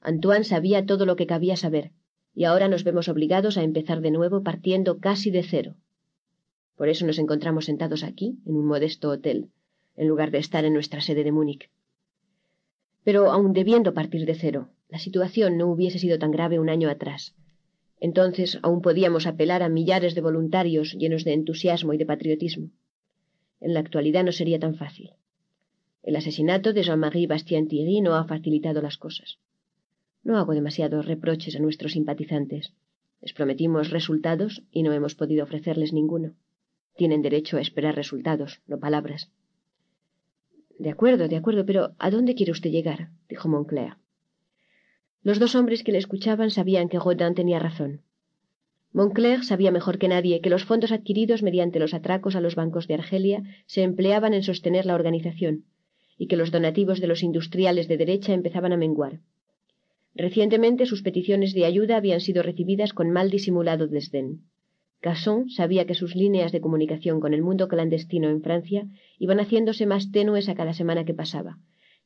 Antoine 0.01 0.45
sabía 0.45 0.85
todo 0.85 1.07
lo 1.07 1.17
que 1.17 1.27
cabía 1.27 1.57
saber, 1.57 1.93
y 2.35 2.45
ahora 2.45 2.69
nos 2.69 2.85
vemos 2.85 3.09
obligados 3.09 3.57
a 3.57 3.63
empezar 3.63 4.01
de 4.01 4.11
nuevo 4.11 4.43
partiendo 4.43 4.99
casi 4.99 5.31
de 5.31 5.43
cero. 5.43 5.77
Por 6.77 6.89
eso 6.89 7.07
nos 7.07 7.19
encontramos 7.19 7.67
sentados 7.67 8.03
aquí, 8.03 8.39
en 8.45 8.57
un 8.57 8.67
modesto 8.67 9.11
hotel, 9.11 9.51
en 9.97 10.09
lugar 10.09 10.31
de 10.31 10.39
estar 10.39 10.65
en 10.65 10.73
nuestra 10.73 11.01
sede 11.01 11.23
de 11.23 11.33
Múnich. 11.33 11.71
Pero 13.05 13.31
aun 13.31 13.53
debiendo 13.53 13.95
partir 13.95 14.27
de 14.27 14.35
cero, 14.35 14.71
la 14.89 14.99
situación 14.99 15.57
no 15.59 15.67
hubiese 15.69 15.99
sido 15.99 16.19
tan 16.19 16.31
grave 16.31 16.59
un 16.59 16.69
año 16.69 16.89
atrás. 16.91 17.35
Entonces 18.01 18.59
aún 18.63 18.81
podíamos 18.83 19.27
apelar 19.27 19.63
a 19.63 19.69
millares 19.69 20.15
de 20.15 20.21
voluntarios 20.21 20.95
llenos 20.95 21.25
de 21.25 21.33
entusiasmo 21.35 21.93
y 21.93 21.99
de 21.99 22.07
patriotismo 22.07 22.71
en 23.65 23.73
la 23.73 23.81
actualidad 23.81 24.25
no 24.25 24.33
sería 24.33 24.59
tan 24.59 24.75
fácil. 24.75 25.13
El 26.03 26.17
asesinato 26.17 26.75
de 26.75 26.83
Jean-Marie 26.83 27.27
Bastien-Thierry 27.27 28.03
no 28.03 28.15
ha 28.15 28.25
facilitado 28.27 28.83
las 28.83 28.99
cosas. 28.99 29.39
No 30.23 30.37
hago 30.37 30.53
demasiados 30.53 31.07
reproches 31.07 31.57
a 31.57 31.61
nuestros 31.61 31.93
simpatizantes. 31.93 32.75
Les 33.23 33.33
prometimos 33.33 33.89
resultados 33.91 34.63
y 34.71 34.83
no 34.83 34.93
hemos 34.93 35.15
podido 35.15 35.45
ofrecerles 35.45 35.95
ninguno. 35.95 36.35
Tienen 36.95 37.23
derecho 37.23 37.57
a 37.57 37.63
esperar 37.63 37.97
resultados, 37.97 38.61
no 38.67 38.79
palabras. 38.79 39.31
De 40.79 40.91
acuerdo, 40.91 41.29
de 41.29 41.37
acuerdo, 41.37 41.65
pero 41.65 41.95
¿a 41.99 42.11
dónde 42.11 42.35
quiere 42.35 42.53
usted 42.53 42.71
llegar? 42.71 43.11
dijo 43.29 43.49
Moncler. 43.49 43.97
Los 45.23 45.39
dos 45.39 45.55
hombres 45.55 45.83
que 45.83 45.93
le 45.93 45.99
escuchaban 45.99 46.51
sabían 46.51 46.89
que 46.89 46.99
Rodin 46.99 47.35
tenía 47.35 47.59
razón. 47.59 48.03
Moncler 48.93 49.45
sabía 49.45 49.71
mejor 49.71 49.99
que 49.99 50.09
nadie 50.09 50.41
que 50.41 50.51
los 50.51 50.65
fondos 50.65 50.93
adquiridos 50.93 51.43
mediante 51.43 51.81
los 51.81 51.95
atracos 51.95 52.37
a 52.37 52.41
los 52.41 52.55
bancos 52.55 52.87
de 52.87 52.95
Argelia 52.95 53.43
se 53.67 53.83
empleaban 53.83 54.35
en 54.35 54.43
sostener 54.43 54.87
la 54.87 54.95
organización 54.95 55.65
y 56.17 56.29
que 56.29 56.37
los 56.37 56.53
donativos 56.53 57.01
de 57.01 57.09
los 57.09 57.23
industriales 57.23 57.89
de 57.89 57.97
derecha 57.97 58.35
empezaban 58.35 58.73
a 58.73 58.77
menguar. 58.77 59.21
Recientemente 60.15 60.87
sus 60.87 61.03
peticiones 61.03 61.55
de 61.55 61.65
ayuda 61.65 61.97
habían 61.97 62.21
sido 62.21 62.43
recibidas 62.43 62.93
con 62.93 63.11
mal 63.11 63.31
disimulado 63.31 63.89
desdén. 63.89 64.43
Casson 65.05 65.51
sabía 65.51 65.85
que 65.85 65.95
sus 65.95 66.17
líneas 66.17 66.51
de 66.51 66.63
comunicación 66.63 67.21
con 67.21 67.35
el 67.35 67.43
mundo 67.43 67.69
clandestino 67.69 68.31
en 68.31 68.41
Francia 68.41 68.87
iban 69.19 69.39
haciéndose 69.39 69.85
más 69.85 70.11
tenues 70.11 70.49
a 70.49 70.55
cada 70.55 70.73
semana 70.73 71.05
que 71.05 71.13
pasaba, 71.13 71.59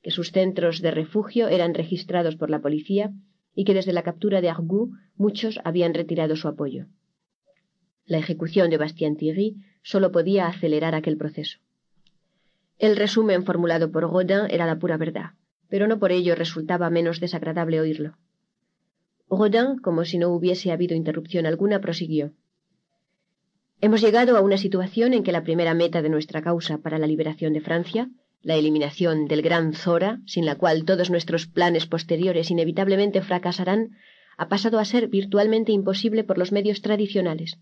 que 0.03 0.11
sus 0.11 0.33
centros 0.33 0.83
de 0.83 0.91
refugio 0.91 1.47
eran 1.47 1.75
registrados 1.75 2.35
por 2.35 2.51
la 2.51 2.61
policía 2.61 3.13
y 3.55 3.63
que 3.63 3.73
desde 3.73 3.93
la 3.93 4.03
captura 4.03 4.41
de 4.41 4.49
Argout 4.51 4.91
muchos 5.15 5.61
habían 5.63 5.95
retirado 5.95 6.35
su 6.35 6.49
apoyo. 6.49 6.87
La 8.05 8.19
ejecución 8.19 8.69
de 8.69 8.79
Bastien-Thierry 8.79 9.55
solo 9.83 10.11
podía 10.11 10.49
acelerar 10.49 10.97
aquel 10.97 11.17
proceso. 11.17 11.61
El 12.79 12.97
resumen 12.97 13.45
formulado 13.45 13.93
por 13.93 14.11
Rodin 14.11 14.51
era 14.51 14.67
la 14.67 14.81
pura 14.81 14.97
verdad, 14.97 15.35
pero 15.69 15.87
no 15.87 16.01
por 16.01 16.11
ello 16.11 16.35
resultaba 16.35 16.91
menos 16.91 17.21
desagradable 17.21 17.81
oírlo. 17.81 18.19
Rodin, 19.31 19.79
como 19.79 20.05
si 20.05 20.19
no 20.19 20.31
hubiese 20.31 20.73
habido 20.73 20.97
interrupción 20.97 21.47
alguna, 21.47 21.81
prosiguió. 21.81 22.33
Hemos 23.81 24.01
llegado 24.01 24.37
a 24.37 24.41
una 24.41 24.57
situación 24.57 25.15
en 25.15 25.23
que 25.23 25.33
la 25.33 25.45
primera 25.45 25.75
meta 25.75 26.03
de 26.03 26.09
nuestra 26.09 26.43
causa 26.43 26.79
para 26.79 26.99
la 26.99 27.07
liberación 27.07 27.53
de 27.53 27.61
Francia 27.61 28.11
la 28.43 28.55
eliminación 28.55 29.27
del 29.27 29.43
gran 29.43 29.73
Zora, 29.75 30.21
sin 30.27 30.47
la 30.47 30.55
cual 30.55 30.85
todos 30.85 31.11
nuestros 31.11 31.47
planes 31.47 31.87
posteriores 31.87 32.51
inevitablemente 32.51 33.21
fracasarán, 33.21 33.97
ha 34.37 34.49
pasado 34.49 34.79
a 34.79 34.85
ser 34.85 35.09
virtualmente 35.09 35.73
imposible 35.73 36.23
por 36.23 36.39
los 36.39 36.53
medios 36.53 36.81
tradicionales. 36.81 37.59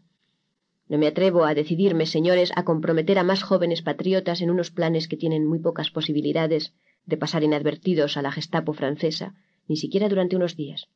No 0.88 0.98
me 0.98 1.06
atrevo 1.06 1.44
a 1.44 1.54
decidirme, 1.54 2.06
señores, 2.06 2.52
a 2.54 2.64
comprometer 2.64 3.18
a 3.18 3.24
más 3.24 3.42
jóvenes 3.42 3.82
patriotas 3.82 4.42
en 4.42 4.50
unos 4.50 4.70
planes 4.70 5.08
que 5.08 5.16
tienen 5.16 5.46
muy 5.46 5.58
pocas 5.58 5.90
posibilidades 5.90 6.74
de 7.06 7.16
pasar 7.16 7.42
inadvertidos 7.42 8.16
a 8.16 8.22
la 8.22 8.30
Gestapo 8.30 8.72
francesa, 8.72 9.34
ni 9.68 9.76
siquiera 9.76 10.08
durante 10.08 10.36
unos 10.36 10.56
días. 10.56 10.88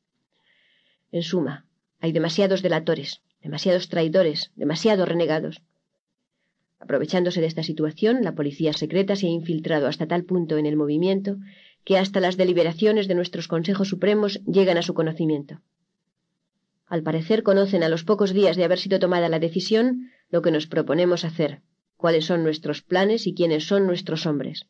En 1.11 1.23
suma, 1.23 1.65
hay 2.01 2.13
demasiados 2.13 2.63
delatores, 2.63 3.23
demasiados 3.43 3.89
traidores, 3.89 4.53
demasiados 4.57 5.09
renegados. 5.09 5.63
Aprovechándose 6.79 7.41
de 7.41 7.47
esta 7.47 7.63
situación, 7.63 8.23
la 8.23 8.35
policía 8.35 8.73
secreta 8.73 9.17
se 9.17 9.27
ha 9.27 9.31
infiltrado 9.31 9.87
hasta 9.87 10.07
tal 10.07 10.25
punto 10.25 10.57
en 10.57 10.67
el 10.67 10.77
movimiento 10.77 11.37
que 11.85 11.99
hasta 11.99 12.21
las 12.21 12.37
deliberaciones 12.37 13.09
de 13.09 13.15
nuestros 13.15 13.49
consejos 13.49 13.89
supremos 13.89 14.41
llegan 14.45 14.79
a 14.79 14.83
su 14.83 14.95
conocimiento. 14.95 15.61
Al 16.87 17.03
parecer 17.03 17.43
conocen 17.43 17.83
a 17.83 17.89
los 17.89 18.05
pocos 18.05 18.33
días 18.33 18.57
de 18.57 18.65
haber 18.65 18.79
sido 18.79 18.99
tomada 18.99 19.29
la 19.29 19.39
decisión 19.39 20.11
lo 20.31 20.43
que 20.43 20.51
nos 20.51 20.67
proponemos 20.67 21.25
hacer, 21.25 21.61
cuáles 21.97 22.25
son 22.25 22.43
nuestros 22.43 22.83
planes 22.83 23.27
y 23.27 23.35
quiénes 23.35 23.65
son 23.67 23.87
nuestros 23.87 24.27
hombres. 24.27 24.67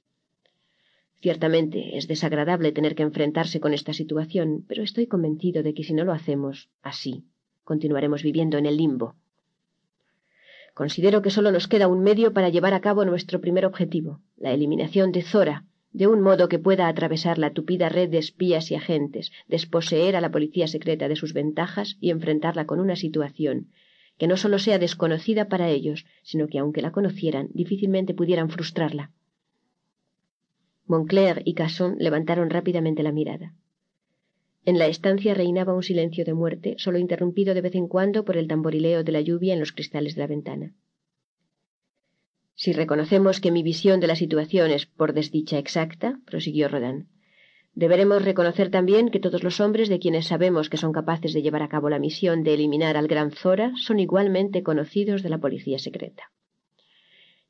Ciertamente 1.22 1.96
es 1.96 2.08
desagradable 2.08 2.72
tener 2.72 2.94
que 2.94 3.02
enfrentarse 3.02 3.60
con 3.60 3.72
esta 3.72 3.92
situación, 3.92 4.64
pero 4.66 4.82
estoy 4.82 5.06
convencido 5.06 5.62
de 5.62 5.74
que 5.74 5.84
si 5.84 5.92
no 5.92 6.04
lo 6.04 6.12
hacemos 6.12 6.70
así, 6.82 7.24
continuaremos 7.72 8.20
viviendo 8.28 8.56
en 8.58 8.66
el 8.66 8.76
limbo, 8.76 9.08
Considero 10.80 11.20
que 11.20 11.34
solo 11.36 11.50
nos 11.52 11.68
queda 11.68 11.88
un 11.88 12.00
medio 12.08 12.32
para 12.32 12.48
llevar 12.48 12.74
a 12.74 12.80
cabo 12.80 13.04
nuestro 13.04 13.40
primer 13.44 13.66
objetivo, 13.66 14.20
la 14.38 14.52
eliminación 14.52 15.12
de 15.12 15.22
Zora, 15.22 15.64
de 15.92 16.06
un 16.06 16.20
modo 16.22 16.48
que 16.48 16.58
pueda 16.58 16.88
atravesar 16.88 17.36
la 17.38 17.50
tupida 17.50 17.88
red 17.88 18.08
de 18.08 18.18
espías 18.18 18.70
y 18.70 18.76
agentes, 18.76 19.30
desposeer 19.46 20.16
a 20.16 20.20
la 20.20 20.30
policía 20.30 20.66
secreta 20.68 21.06
de 21.08 21.16
sus 21.16 21.32
ventajas 21.32 21.96
y 22.00 22.10
enfrentarla 22.10 22.64
con 22.64 22.80
una 22.80 22.96
situación 22.96 23.68
que 24.16 24.26
no 24.26 24.36
solo 24.36 24.58
sea 24.58 24.78
desconocida 24.78 25.48
para 25.48 25.68
ellos, 25.68 26.06
sino 26.22 26.46
que 26.48 26.58
aunque 26.58 26.82
la 26.82 26.92
conocieran, 26.92 27.48
difícilmente 27.52 28.12
pudieran 28.14 28.48
frustrarla. 28.50 29.10
Moncler 30.86 31.42
y 31.44 31.54
Casson 31.54 31.96
levantaron 31.98 32.50
rápidamente 32.50 33.02
la 33.02 33.12
mirada. 33.12 33.54
En 34.64 34.78
la 34.78 34.86
estancia 34.86 35.34
reinaba 35.34 35.74
un 35.74 35.82
silencio 35.82 36.24
de 36.24 36.34
muerte, 36.34 36.74
solo 36.78 36.98
interrumpido 36.98 37.54
de 37.54 37.62
vez 37.62 37.74
en 37.74 37.88
cuando 37.88 38.24
por 38.24 38.36
el 38.36 38.46
tamborileo 38.46 39.02
de 39.02 39.12
la 39.12 39.20
lluvia 39.20 39.54
en 39.54 39.60
los 39.60 39.72
cristales 39.72 40.14
de 40.14 40.20
la 40.20 40.26
ventana. 40.26 40.74
Si 42.54 42.72
reconocemos 42.72 43.40
que 43.40 43.50
mi 43.50 43.62
visión 43.62 44.00
de 44.00 44.06
la 44.06 44.16
situación 44.16 44.70
es 44.70 44.84
por 44.84 45.14
desdicha 45.14 45.58
exacta, 45.58 46.20
prosiguió 46.26 46.68
Rodin, 46.68 47.08
deberemos 47.72 48.22
reconocer 48.22 48.70
también 48.70 49.08
que 49.08 49.20
todos 49.20 49.42
los 49.42 49.60
hombres 49.60 49.88
de 49.88 49.98
quienes 49.98 50.26
sabemos 50.26 50.68
que 50.68 50.76
son 50.76 50.92
capaces 50.92 51.32
de 51.32 51.40
llevar 51.40 51.62
a 51.62 51.68
cabo 51.68 51.88
la 51.88 51.98
misión 51.98 52.42
de 52.42 52.52
eliminar 52.52 52.98
al 52.98 53.08
gran 53.08 53.30
Zora 53.30 53.72
son 53.76 53.98
igualmente 53.98 54.62
conocidos 54.62 55.22
de 55.22 55.30
la 55.30 55.38
policía 55.38 55.78
secreta. 55.78 56.24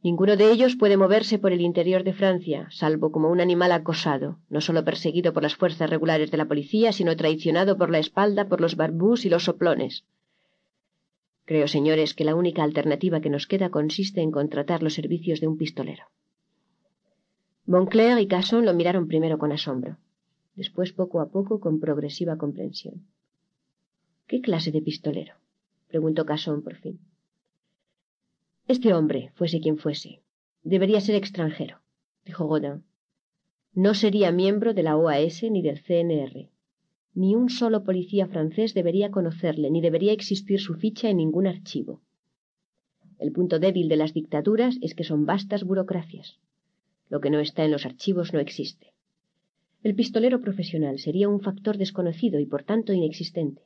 Ninguno 0.03 0.37
de 0.37 0.51
ellos 0.51 0.77
puede 0.77 0.97
moverse 0.97 1.39
por 1.39 1.53
el 1.53 1.61
interior 1.61 2.05
de 2.05 2.15
Francia, 2.15 2.69
salvo 2.71 3.13
como 3.13 3.29
un 3.29 3.39
animal 3.39 3.71
acosado, 3.73 4.39
no 4.49 4.63
solo 4.63 4.83
perseguido 4.83 5.35
por 5.35 5.43
las 5.43 5.57
fuerzas 5.57 5.91
regulares 5.91 6.31
de 6.31 6.39
la 6.39 6.49
policía, 6.49 6.93
sino 6.93 7.17
traicionado 7.17 7.77
por 7.77 7.91
la 7.91 7.99
espalda 7.99 8.49
por 8.49 8.63
los 8.63 8.77
barbús 8.77 9.27
y 9.27 9.29
los 9.29 9.45
soplones. 9.45 10.05
Creo, 11.45 11.69
señores, 11.69 12.15
que 12.15 12.25
la 12.25 12.35
única 12.35 12.63
alternativa 12.63 13.21
que 13.21 13.29
nos 13.29 13.47
queda 13.47 13.71
consiste 13.71 14.23
en 14.23 14.31
contratar 14.31 14.83
los 14.83 14.95
servicios 14.95 15.41
de 15.41 15.49
un 15.49 15.59
pistolero. 15.59 16.05
Moncler 17.67 18.19
y 18.21 18.27
Casson 18.27 18.65
lo 18.65 18.73
miraron 18.73 19.07
primero 19.07 19.37
con 19.37 19.53
asombro, 19.53 19.99
después 20.55 20.93
poco 20.93 21.21
a 21.21 21.29
poco 21.29 21.61
con 21.61 21.79
progresiva 21.79 22.39
comprensión. 22.39 23.07
¿Qué 24.27 24.41
clase 24.41 24.73
de 24.73 24.81
pistolero? 24.81 25.35
preguntó 25.89 26.25
Casson 26.25 26.63
por 26.63 26.77
fin. 26.77 26.99
Este 28.77 28.95
hombre, 28.95 29.33
fuese 29.35 29.61
quien 29.61 29.79
fuese, 29.79 30.23
debería 30.63 31.01
ser 31.01 31.17
extranjero, 31.17 31.81
dijo 32.25 32.47
Godin. 32.47 32.85
No 33.75 33.95
sería 33.95 34.31
miembro 34.31 34.75
de 34.75 34.85
la 34.85 34.97
OAS 34.97 35.43
ni 35.43 35.61
del 35.61 35.81
CNR. 35.81 36.49
Ni 37.13 37.35
un 37.35 37.51
solo 37.51 37.83
policía 37.83 38.29
francés 38.29 38.73
debería 38.73 39.11
conocerle, 39.11 39.73
ni 39.73 39.81
debería 39.81 40.13
existir 40.13 40.61
su 40.61 40.75
ficha 40.75 41.11
en 41.11 41.17
ningún 41.17 41.49
archivo. 41.49 42.01
El 43.19 43.33
punto 43.33 43.59
débil 43.59 43.89
de 43.89 43.97
las 43.97 44.15
dictaduras 44.15 44.77
es 44.83 44.95
que 44.95 45.03
son 45.03 45.27
vastas 45.27 45.65
burocracias. 45.65 46.39
Lo 47.09 47.21
que 47.21 47.31
no 47.31 47.41
está 47.41 47.65
en 47.65 47.73
los 47.73 47.85
archivos 47.85 48.33
no 48.33 48.39
existe. 48.39 48.95
El 49.83 49.97
pistolero 49.97 50.41
profesional 50.41 51.01
sería 51.01 51.29
un 51.29 51.41
factor 51.41 51.77
desconocido 51.77 52.39
y 52.39 52.47
por 52.47 52.63
tanto 52.63 52.93
inexistente. 52.93 53.63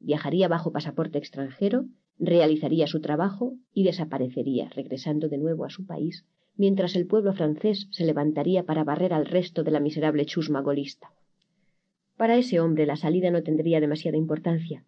Viajaría 0.00 0.48
bajo 0.48 0.72
pasaporte 0.72 1.18
extranjero 1.18 1.86
realizaría 2.18 2.86
su 2.86 3.00
trabajo 3.00 3.54
y 3.72 3.84
desaparecería, 3.84 4.68
regresando 4.70 5.28
de 5.28 5.38
nuevo 5.38 5.64
a 5.64 5.70
su 5.70 5.86
país, 5.86 6.24
mientras 6.56 6.96
el 6.96 7.06
pueblo 7.06 7.32
francés 7.32 7.88
se 7.90 8.04
levantaría 8.04 8.64
para 8.64 8.84
barrer 8.84 9.12
al 9.12 9.26
resto 9.26 9.64
de 9.64 9.70
la 9.70 9.80
miserable 9.80 10.24
chusma 10.24 10.60
golista. 10.60 11.10
Para 12.16 12.36
ese 12.36 12.60
hombre 12.60 12.86
la 12.86 12.96
salida 12.96 13.30
no 13.30 13.42
tendría 13.42 13.80
demasiada 13.80 14.16
importancia, 14.16 14.84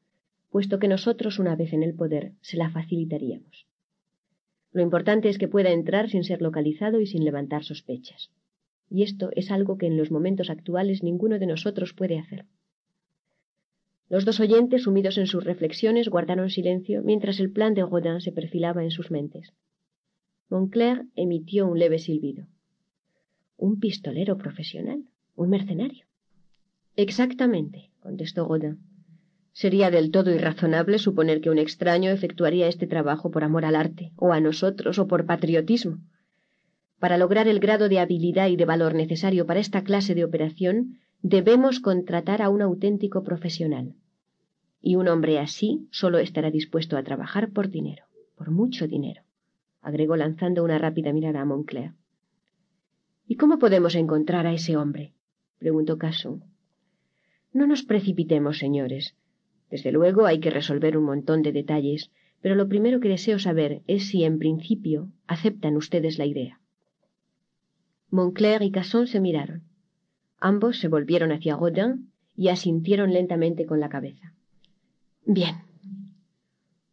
puesto 0.50 0.78
que 0.78 0.88
nosotros, 0.88 1.38
una 1.38 1.56
vez 1.56 1.72
en 1.72 1.82
el 1.82 1.94
poder, 1.94 2.32
se 2.40 2.56
la 2.56 2.70
facilitaríamos. 2.70 3.66
Lo 4.72 4.82
importante 4.82 5.28
es 5.28 5.38
que 5.38 5.48
pueda 5.48 5.70
entrar 5.70 6.08
sin 6.08 6.22
ser 6.22 6.42
localizado 6.42 7.00
y 7.00 7.06
sin 7.06 7.24
levantar 7.24 7.64
sospechas. 7.64 8.30
Y 8.88 9.02
esto 9.02 9.30
es 9.34 9.50
algo 9.50 9.78
que 9.78 9.86
en 9.86 9.96
los 9.96 10.10
momentos 10.10 10.50
actuales 10.50 11.02
ninguno 11.02 11.38
de 11.38 11.46
nosotros 11.46 11.92
puede 11.92 12.18
hacer. 12.18 12.46
Los 14.08 14.24
dos 14.24 14.38
oyentes, 14.38 14.84
sumidos 14.84 15.18
en 15.18 15.26
sus 15.26 15.42
reflexiones, 15.42 16.08
guardaron 16.08 16.48
silencio 16.48 17.02
mientras 17.02 17.40
el 17.40 17.50
plan 17.50 17.74
de 17.74 17.82
Rodin 17.82 18.20
se 18.20 18.32
perfilaba 18.32 18.84
en 18.84 18.90
sus 18.90 19.10
mentes. 19.10 19.52
Moncler 20.48 21.06
emitió 21.16 21.66
un 21.66 21.78
leve 21.78 21.98
silbido. 21.98 22.46
¿Un 23.56 23.80
pistolero 23.80 24.38
profesional? 24.38 25.02
¿Un 25.34 25.50
mercenario? 25.50 26.06
Exactamente, 26.94 27.90
contestó 28.00 28.46
Rodin. 28.46 28.78
Sería 29.52 29.90
del 29.90 30.10
todo 30.10 30.30
irrazonable 30.32 30.98
suponer 30.98 31.40
que 31.40 31.50
un 31.50 31.58
extraño 31.58 32.10
efectuaría 32.10 32.68
este 32.68 32.86
trabajo 32.86 33.30
por 33.30 33.42
amor 33.42 33.64
al 33.64 33.74
arte, 33.74 34.12
o 34.16 34.32
a 34.32 34.40
nosotros, 34.40 34.98
o 34.98 35.08
por 35.08 35.26
patriotismo. 35.26 35.98
Para 37.00 37.18
lograr 37.18 37.48
el 37.48 37.58
grado 37.58 37.88
de 37.88 37.98
habilidad 37.98 38.48
y 38.48 38.56
de 38.56 38.66
valor 38.66 38.94
necesario 38.94 39.46
para 39.46 39.60
esta 39.60 39.82
clase 39.82 40.14
de 40.14 40.24
operación, 40.24 40.98
debemos 41.28 41.80
contratar 41.80 42.40
a 42.40 42.50
un 42.50 42.62
auténtico 42.62 43.24
profesional. 43.24 43.96
Y 44.80 44.94
un 44.94 45.08
hombre 45.08 45.40
así 45.40 45.88
solo 45.90 46.18
estará 46.18 46.52
dispuesto 46.52 46.96
a 46.96 47.02
trabajar 47.02 47.50
por 47.50 47.68
dinero, 47.68 48.04
por 48.36 48.52
mucho 48.52 48.86
dinero, 48.86 49.22
agregó 49.80 50.14
lanzando 50.14 50.62
una 50.62 50.78
rápida 50.78 51.12
mirada 51.12 51.40
a 51.40 51.44
Moncler. 51.44 51.94
¿Y 53.26 53.34
cómo 53.34 53.58
podemos 53.58 53.96
encontrar 53.96 54.46
a 54.46 54.52
ese 54.52 54.76
hombre? 54.76 55.14
preguntó 55.58 55.98
Casson. 55.98 56.44
No 57.52 57.66
nos 57.66 57.82
precipitemos, 57.82 58.58
señores. 58.58 59.16
Desde 59.68 59.90
luego 59.90 60.26
hay 60.26 60.38
que 60.38 60.50
resolver 60.50 60.96
un 60.96 61.06
montón 61.06 61.42
de 61.42 61.50
detalles, 61.50 62.12
pero 62.40 62.54
lo 62.54 62.68
primero 62.68 63.00
que 63.00 63.08
deseo 63.08 63.40
saber 63.40 63.82
es 63.88 64.06
si 64.06 64.22
en 64.22 64.38
principio 64.38 65.10
aceptan 65.26 65.76
ustedes 65.76 66.18
la 66.18 66.26
idea. 66.26 66.60
Moncler 68.10 68.62
y 68.62 68.70
Casson 68.70 69.08
se 69.08 69.18
miraron. 69.18 69.64
Ambos 70.38 70.78
se 70.78 70.88
volvieron 70.88 71.32
hacia 71.32 71.56
Rodin 71.56 72.12
y 72.36 72.48
asintieron 72.48 73.12
lentamente 73.12 73.66
con 73.66 73.80
la 73.80 73.88
cabeza. 73.88 74.34
Bien. 75.24 75.56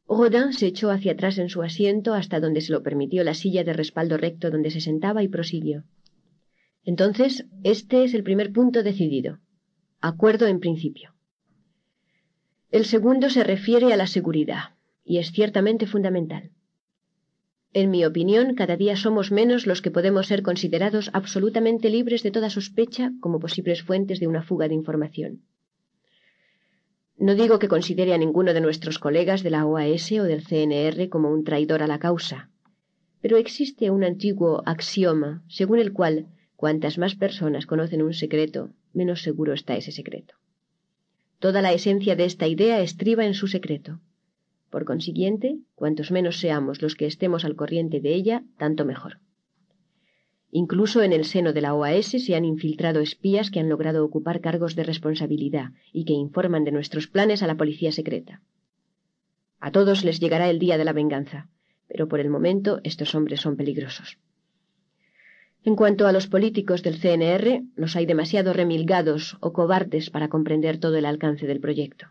Rodin 0.08 0.54
se 0.54 0.68
echó 0.68 0.90
hacia 0.92 1.14
atrás 1.14 1.38
en 1.38 1.50
su 1.50 1.62
asiento 1.62 2.14
hasta 2.14 2.40
donde 2.40 2.62
se 2.62 2.72
lo 2.72 2.84
permitió 2.84 3.24
la 3.24 3.34
silla 3.34 3.64
de 3.64 3.74
respaldo 3.74 4.18
recto 4.18 4.52
donde 4.52 4.72
se 4.72 4.82
sentaba 4.82 5.24
y 5.24 5.28
prosiguió. 5.28 5.84
Entonces, 6.86 7.46
este 7.64 8.04
es 8.04 8.14
el 8.14 8.24
primer 8.24 8.52
punto 8.52 8.84
decidido. 8.84 9.40
Acuerdo 10.02 10.48
en 10.48 10.60
principio. 10.60 11.14
El 12.72 12.86
segundo 12.86 13.30
se 13.30 13.44
refiere 13.44 13.94
a 13.94 13.98
la 13.98 14.08
seguridad, 14.08 14.76
y 15.06 15.20
es 15.20 15.32
ciertamente 15.32 15.86
fundamental. 15.86 16.52
En 17.74 17.90
mi 17.90 18.06
opinión, 18.06 18.54
cada 18.54 18.78
día 18.78 18.96
somos 18.96 19.32
menos 19.32 19.66
los 19.66 19.82
que 19.82 19.90
podemos 19.90 20.28
ser 20.28 20.44
considerados 20.44 21.10
absolutamente 21.14 21.90
libres 21.90 22.22
de 22.22 22.30
toda 22.30 22.52
sospecha 22.52 23.12
como 23.20 23.40
posibles 23.40 23.82
fuentes 23.82 24.20
de 24.20 24.28
una 24.28 24.44
fuga 24.44 24.68
de 24.68 24.76
información. 24.76 25.42
No 27.18 27.34
digo 27.34 27.58
que 27.58 27.68
considere 27.68 28.14
a 28.14 28.20
ninguno 28.20 28.54
de 28.54 28.62
nuestros 28.62 29.00
colegas 29.00 29.42
de 29.42 29.50
la 29.50 29.66
OAS 29.66 30.12
o 30.12 30.24
del 30.24 30.44
CNR 30.44 31.10
como 31.10 31.32
un 31.32 31.44
traidor 31.44 31.82
a 31.82 31.88
la 31.88 31.98
causa, 31.98 32.50
pero 33.22 33.38
existe 33.38 33.90
un 33.90 34.04
antiguo 34.04 34.62
axioma 34.66 35.42
según 35.48 35.80
el 35.80 35.94
cual 35.94 36.28
cuantas 36.56 36.98
más 36.98 37.16
personas 37.16 37.66
conocen 37.66 38.04
un 38.04 38.14
secreto, 38.14 38.70
menos 38.94 39.24
seguro 39.24 39.54
está 39.54 39.76
ese 39.78 39.92
secreto. 39.92 40.36
Toda 41.40 41.62
la 41.62 41.74
esencia 41.74 42.16
de 42.16 42.26
esta 42.26 42.48
idea 42.48 42.82
estriba 42.82 43.26
en 43.26 43.34
su 43.34 43.48
secreto. 43.48 44.00
Por 44.74 44.86
consiguiente, 44.86 45.60
cuantos 45.76 46.10
menos 46.10 46.40
seamos 46.40 46.82
los 46.82 46.96
que 46.96 47.06
estemos 47.06 47.46
al 47.46 47.56
corriente 47.56 48.00
de 48.00 48.16
ella, 48.16 48.44
tanto 48.58 48.86
mejor. 48.86 49.20
Incluso 50.50 51.04
en 51.04 51.14
el 51.14 51.26
seno 51.26 51.54
de 51.54 51.62
la 51.62 51.76
OAS 51.76 52.08
se 52.08 52.34
han 52.34 52.44
infiltrado 52.44 53.00
espías 53.00 53.52
que 53.52 53.60
han 53.60 53.70
logrado 53.70 54.04
ocupar 54.04 54.42
cargos 54.42 54.76
de 54.76 54.82
responsabilidad 54.82 55.74
y 55.92 56.06
que 56.06 56.14
informan 56.14 56.64
de 56.64 56.72
nuestros 56.72 57.08
planes 57.08 57.44
a 57.44 57.48
la 57.48 57.56
policía 57.56 57.92
secreta. 57.92 58.42
A 59.60 59.70
todos 59.72 60.04
les 60.04 60.20
llegará 60.20 60.50
el 60.50 60.58
día 60.58 60.80
de 60.80 60.86
la 60.86 60.94
venganza, 60.94 61.50
pero 61.88 62.08
por 62.08 62.20
el 62.20 62.32
momento 62.32 62.82
estos 62.84 63.14
hombres 63.14 63.42
son 63.42 63.56
peligrosos. 63.56 64.18
En 65.64 65.76
cuanto 65.76 66.08
a 66.08 66.12
los 66.12 66.26
políticos 66.26 66.82
del 66.82 67.00
CNR, 67.00 67.62
los 67.76 67.96
hay 67.96 68.08
demasiado 68.08 68.54
remilgados 68.54 69.38
o 69.40 69.54
cobardes 69.54 70.10
para 70.10 70.30
comprender 70.30 70.80
todo 70.80 70.98
el 70.98 71.06
alcance 71.06 71.46
del 71.46 71.60
proyecto. 71.60 72.08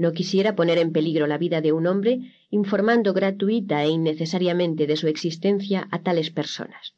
No 0.00 0.12
quisiera 0.12 0.56
poner 0.56 0.78
en 0.78 0.92
peligro 0.92 1.26
la 1.26 1.36
vida 1.36 1.60
de 1.60 1.72
un 1.72 1.86
hombre 1.86 2.20
informando 2.48 3.12
gratuita 3.12 3.84
e 3.84 3.90
innecesariamente 3.90 4.86
de 4.86 4.96
su 4.96 5.08
existencia 5.08 5.88
a 5.90 5.98
tales 6.00 6.30
personas. 6.30 6.94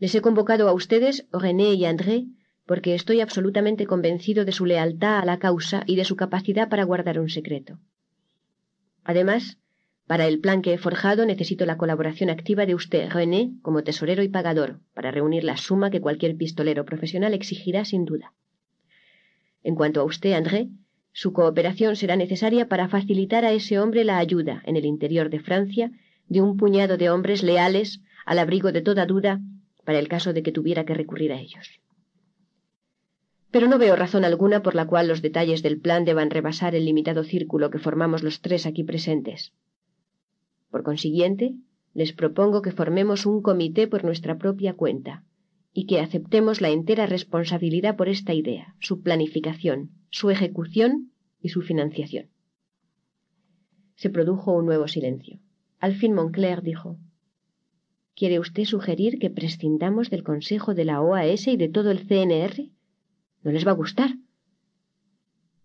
Les 0.00 0.12
he 0.16 0.20
convocado 0.20 0.68
a 0.68 0.72
ustedes, 0.72 1.28
René 1.30 1.74
y 1.74 1.84
André, 1.84 2.26
porque 2.66 2.96
estoy 2.96 3.20
absolutamente 3.20 3.86
convencido 3.86 4.44
de 4.44 4.50
su 4.50 4.66
lealtad 4.66 5.20
a 5.20 5.24
la 5.24 5.38
causa 5.38 5.84
y 5.86 5.94
de 5.94 6.04
su 6.04 6.16
capacidad 6.16 6.68
para 6.68 6.82
guardar 6.82 7.20
un 7.20 7.28
secreto. 7.28 7.78
Además, 9.04 9.58
para 10.08 10.26
el 10.26 10.40
plan 10.40 10.62
que 10.62 10.72
he 10.72 10.78
forjado 10.78 11.26
necesito 11.26 11.64
la 11.64 11.76
colaboración 11.76 12.28
activa 12.28 12.66
de 12.66 12.74
usted, 12.74 13.08
René, 13.08 13.52
como 13.62 13.84
tesorero 13.84 14.24
y 14.24 14.28
pagador, 14.28 14.80
para 14.94 15.12
reunir 15.12 15.44
la 15.44 15.56
suma 15.56 15.92
que 15.92 16.00
cualquier 16.00 16.36
pistolero 16.36 16.84
profesional 16.84 17.34
exigirá 17.34 17.84
sin 17.84 18.04
duda. 18.04 18.34
En 19.62 19.76
cuanto 19.76 20.00
a 20.00 20.04
usted, 20.04 20.32
André, 20.32 20.70
su 21.12 21.32
cooperación 21.32 21.96
será 21.96 22.16
necesaria 22.16 22.68
para 22.68 22.88
facilitar 22.88 23.44
a 23.44 23.52
ese 23.52 23.78
hombre 23.78 24.04
la 24.04 24.18
ayuda, 24.18 24.62
en 24.64 24.76
el 24.76 24.86
interior 24.86 25.28
de 25.30 25.40
Francia, 25.40 25.90
de 26.28 26.40
un 26.40 26.56
puñado 26.56 26.96
de 26.96 27.10
hombres 27.10 27.42
leales, 27.42 28.00
al 28.24 28.38
abrigo 28.38 28.72
de 28.72 28.80
toda 28.80 29.04
duda, 29.06 29.40
para 29.84 29.98
el 29.98 30.08
caso 30.08 30.32
de 30.32 30.42
que 30.42 30.52
tuviera 30.52 30.84
que 30.84 30.94
recurrir 30.94 31.32
a 31.32 31.40
ellos. 31.40 31.80
Pero 33.50 33.68
no 33.68 33.78
veo 33.78 33.96
razón 33.96 34.24
alguna 34.24 34.62
por 34.62 34.74
la 34.74 34.86
cual 34.86 35.08
los 35.08 35.20
detalles 35.20 35.62
del 35.62 35.78
plan 35.78 36.06
deban 36.06 36.30
rebasar 36.30 36.74
el 36.74 36.86
limitado 36.86 37.22
círculo 37.22 37.70
que 37.70 37.78
formamos 37.78 38.22
los 38.22 38.40
tres 38.40 38.64
aquí 38.64 38.82
presentes. 38.82 39.52
Por 40.70 40.82
consiguiente, 40.82 41.54
les 41.92 42.14
propongo 42.14 42.62
que 42.62 42.72
formemos 42.72 43.26
un 43.26 43.42
comité 43.42 43.86
por 43.86 44.04
nuestra 44.04 44.38
propia 44.38 44.72
cuenta 44.72 45.24
y 45.74 45.84
que 45.84 46.00
aceptemos 46.00 46.62
la 46.62 46.70
entera 46.70 47.04
responsabilidad 47.04 47.96
por 47.96 48.08
esta 48.08 48.32
idea, 48.32 48.74
su 48.80 49.02
planificación, 49.02 49.90
su 50.12 50.30
ejecución 50.30 51.10
y 51.40 51.48
su 51.48 51.62
financiación. 51.62 52.28
Se 53.96 54.10
produjo 54.10 54.52
un 54.52 54.66
nuevo 54.66 54.86
silencio. 54.86 55.40
Al 55.80 55.94
fin 55.94 56.12
Moncler 56.12 56.62
dijo 56.62 56.98
¿Quiere 58.14 58.38
usted 58.38 58.64
sugerir 58.64 59.18
que 59.18 59.30
prescindamos 59.30 60.10
del 60.10 60.22
Consejo 60.22 60.74
de 60.74 60.84
la 60.84 61.00
OAS 61.00 61.48
y 61.48 61.56
de 61.56 61.70
todo 61.70 61.90
el 61.90 62.06
CNR? 62.06 62.70
¿No 63.42 63.52
les 63.52 63.66
va 63.66 63.70
a 63.70 63.74
gustar? 63.74 64.10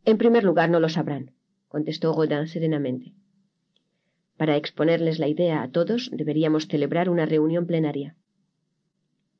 En 0.06 0.18
primer 0.18 0.46
lugar, 0.46 0.70
no 0.70 0.80
lo 0.80 0.88
sabrán, 0.88 1.34
contestó 1.68 2.14
Godin 2.14 2.48
serenamente. 2.48 3.14
Para 4.38 4.56
exponerles 4.56 5.20
la 5.20 5.28
idea 5.28 5.62
a 5.62 5.72
todos, 5.72 6.10
deberíamos 6.14 6.68
celebrar 6.68 7.10
una 7.10 7.26
reunión 7.26 7.68
plenaria. 7.68 8.16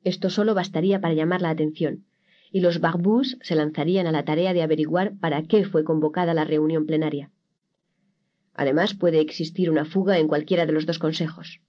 Esto 0.04 0.28
solo 0.28 0.54
bastaría 0.54 1.00
para 1.00 1.14
llamar 1.14 1.40
la 1.40 1.50
atención, 1.50 2.04
y 2.52 2.60
los 2.60 2.80
barbus 2.80 3.38
se 3.42 3.54
lanzarían 3.54 4.06
a 4.06 4.12
la 4.12 4.24
tarea 4.24 4.54
de 4.54 4.62
averiguar 4.62 5.12
para 5.18 5.42
qué 5.42 5.64
fue 5.64 5.84
convocada 5.84 6.34
la 6.34 6.44
reunión 6.44 6.86
plenaria. 6.86 7.30
Además, 8.54 8.94
puede 8.94 9.20
existir 9.20 9.70
una 9.70 9.84
fuga 9.84 10.18
en 10.18 10.28
cualquiera 10.28 10.66
de 10.66 10.72
los 10.72 10.86
dos 10.86 10.98
consejos. 10.98 11.60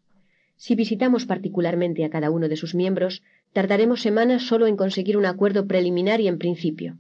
Si 0.55 0.75
visitamos 0.75 1.25
particularmente 1.25 2.03
a 2.03 2.09
cada 2.09 2.31
uno 2.31 2.49
de 2.49 2.57
sus 2.57 2.75
miembros, 2.75 3.21
tardaremos 3.53 4.01
semanas 4.01 4.43
solo 4.43 4.67
en 4.67 4.75
conseguir 4.75 5.15
un 5.15 5.25
acuerdo 5.25 5.67
preliminar 5.67 6.19
y 6.19 6.27
en 6.27 6.37
principio. 6.37 6.97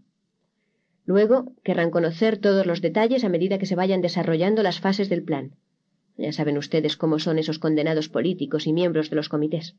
Luego 1.05 1.53
querrán 1.63 1.89
conocer 1.89 2.37
todos 2.37 2.65
los 2.65 2.81
detalles 2.81 3.23
a 3.23 3.29
medida 3.29 3.57
que 3.57 3.65
se 3.65 3.75
vayan 3.75 4.01
desarrollando 4.01 4.61
las 4.61 4.79
fases 4.79 5.09
del 5.09 5.23
plan. 5.23 5.55
Ya 6.17 6.31
saben 6.33 6.57
ustedes 6.57 6.95
cómo 6.95 7.17
son 7.17 7.39
esos 7.39 7.59
condenados 7.59 8.09
políticos 8.09 8.67
y 8.67 8.73
miembros 8.73 9.09
de 9.09 9.15
los 9.15 9.27
comités. 9.27 9.75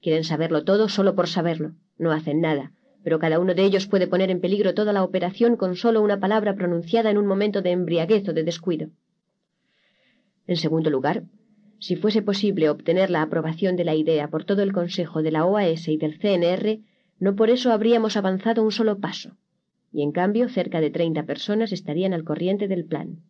Quieren 0.00 0.24
saberlo 0.24 0.64
todo 0.64 0.88
solo 0.88 1.14
por 1.14 1.28
saberlo. 1.28 1.72
No 1.98 2.12
hacen 2.12 2.40
nada, 2.40 2.72
pero 3.04 3.18
cada 3.18 3.38
uno 3.38 3.54
de 3.54 3.64
ellos 3.64 3.86
puede 3.86 4.08
poner 4.08 4.30
en 4.30 4.40
peligro 4.40 4.74
toda 4.74 4.94
la 4.94 5.04
operación 5.04 5.56
con 5.56 5.76
solo 5.76 6.00
una 6.00 6.18
palabra 6.18 6.54
pronunciada 6.54 7.10
en 7.10 7.18
un 7.18 7.26
momento 7.26 7.60
de 7.60 7.70
embriaguez 7.70 8.26
o 8.28 8.32
de 8.32 8.42
descuido. 8.42 8.88
En 10.46 10.56
segundo 10.56 10.90
lugar, 10.90 11.24
si 11.78 11.96
fuese 11.96 12.22
posible 12.22 12.70
obtener 12.70 13.10
la 13.10 13.22
aprobación 13.22 13.76
de 13.76 13.84
la 13.84 13.94
idea 13.94 14.28
por 14.28 14.44
todo 14.44 14.62
el 14.62 14.72
Consejo 14.72 15.22
de 15.22 15.32
la 15.32 15.44
OAS 15.44 15.86
y 15.88 15.98
del 15.98 16.18
CNR, 16.18 16.80
no 17.18 17.36
por 17.36 17.50
eso 17.50 17.72
habríamos 17.72 18.16
avanzado 18.16 18.62
un 18.62 18.72
solo 18.72 18.98
paso, 18.98 19.36
y 19.92 20.02
en 20.02 20.10
cambio 20.10 20.48
cerca 20.48 20.80
de 20.80 20.90
treinta 20.90 21.24
personas 21.24 21.72
estarían 21.72 22.14
al 22.14 22.24
corriente 22.24 22.68
del 22.68 22.86
plan. 22.86 23.20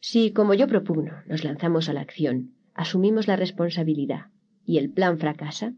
Si, 0.00 0.32
como 0.32 0.54
yo 0.54 0.68
propugno, 0.68 1.12
nos 1.26 1.44
lanzamos 1.44 1.88
a 1.88 1.92
la 1.92 2.02
acción, 2.02 2.52
asumimos 2.74 3.26
la 3.26 3.36
responsabilidad 3.36 4.26
y 4.64 4.78
el 4.78 4.90
plan 4.90 5.18
fracasa, 5.18 5.74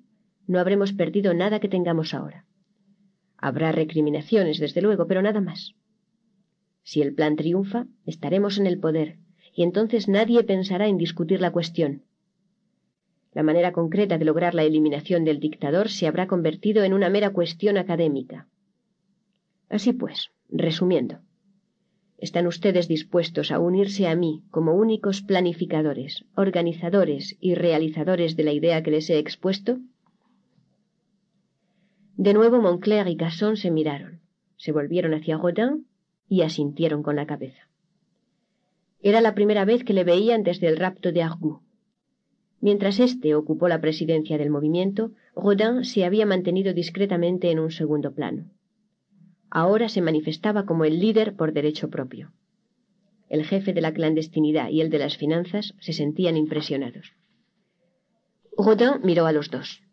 no 0.47 0.59
habremos 0.59 0.93
perdido 0.93 1.33
nada 1.33 1.59
que 1.59 1.69
tengamos 1.69 2.13
ahora. 2.13 2.46
Habrá 3.39 3.73
recriminaciones, 3.73 4.59
desde 4.59 4.83
luego, 4.83 5.07
pero 5.07 5.23
nada 5.23 5.41
más. 5.41 5.75
Si 6.83 7.03
el 7.03 7.15
plan 7.15 7.37
triunfa, 7.37 7.87
estaremos 8.05 8.59
en 8.59 8.67
el 8.67 8.79
poder, 8.79 9.19
y 9.55 9.63
entonces 9.63 10.09
nadie 10.09 10.45
pensará 10.45 10.87
en 10.87 10.99
discutir 10.99 11.41
la 11.41 11.51
cuestión. 11.51 12.03
La 13.33 13.43
manera 13.43 13.73
concreta 13.73 14.19
de 14.19 14.25
lograr 14.25 14.55
la 14.55 14.65
eliminación 14.65 15.25
del 15.25 15.41
dictador 15.41 15.91
se 15.91 16.07
habrá 16.07 16.27
convertido 16.27 16.85
en 16.85 16.95
una 16.95 17.11
mera 17.11 17.31
cuestión 17.31 17.77
académica. 17.77 18.49
Así 19.69 19.93
pues, 19.93 20.31
resumiendo, 20.49 21.19
¿están 22.19 22.47
ustedes 22.47 22.89
dispuestos 22.89 23.51
a 23.51 23.59
unirse 23.59 24.07
a 24.07 24.15
mí 24.15 24.45
como 24.51 24.75
únicos 24.75 25.23
planificadores, 25.23 26.25
organizadores 26.35 27.37
y 27.41 27.55
realizadores 27.55 28.37
de 28.37 28.45
la 28.45 28.53
idea 28.53 28.83
que 28.83 28.93
les 28.93 29.11
he 29.11 29.19
expuesto? 29.19 29.81
De 32.17 32.33
nuevo 32.33 32.63
Moncler 32.63 33.09
y 33.09 33.17
Casson 33.17 33.59
se 33.59 33.71
miraron, 33.71 34.21
se 34.57 34.73
volvieron 34.73 35.13
hacia 35.13 35.37
Rodin 35.37 35.87
y 36.31 36.41
asintieron 36.41 37.03
con 37.03 37.15
la 37.15 37.27
cabeza. 37.27 37.69
Era 39.03 39.21
la 39.21 39.35
primera 39.35 39.67
vez 39.67 39.85
que 39.85 39.93
le 39.93 40.03
veían 40.03 40.43
desde 40.43 40.67
el 40.69 40.79
rapto 40.79 41.13
de 41.13 41.23
Argou. 41.23 41.61
Mientras 42.63 43.01
éste 43.01 43.35
ocupó 43.35 43.69
la 43.69 43.83
presidencia 43.83 44.39
del 44.39 44.49
movimiento, 44.49 45.13
Rodin 45.35 45.85
se 45.85 46.07
había 46.07 46.25
mantenido 46.25 46.73
discretamente 46.73 47.51
en 47.51 47.59
un 47.59 47.71
segundo 47.71 48.15
plano. 48.15 48.47
Ahora 49.51 49.91
se 49.91 50.01
manifestaba 50.01 50.65
como 50.65 50.87
el 50.87 50.99
líder 50.99 51.37
por 51.37 51.53
derecho 51.53 51.91
propio. 51.91 52.33
El 53.29 53.45
jefe 53.45 53.75
de 53.75 53.83
la 53.83 53.93
clandestinidad 53.93 54.71
y 54.71 54.81
el 54.81 54.89
de 54.89 55.01
las 55.01 55.19
finanzas 55.19 55.75
se 55.81 55.93
sentían 55.93 56.39
impresionados. 56.39 57.13
Rodin 58.57 59.03
miró 59.03 59.27
a 59.27 59.33
los 59.33 59.51
dos 59.51 59.86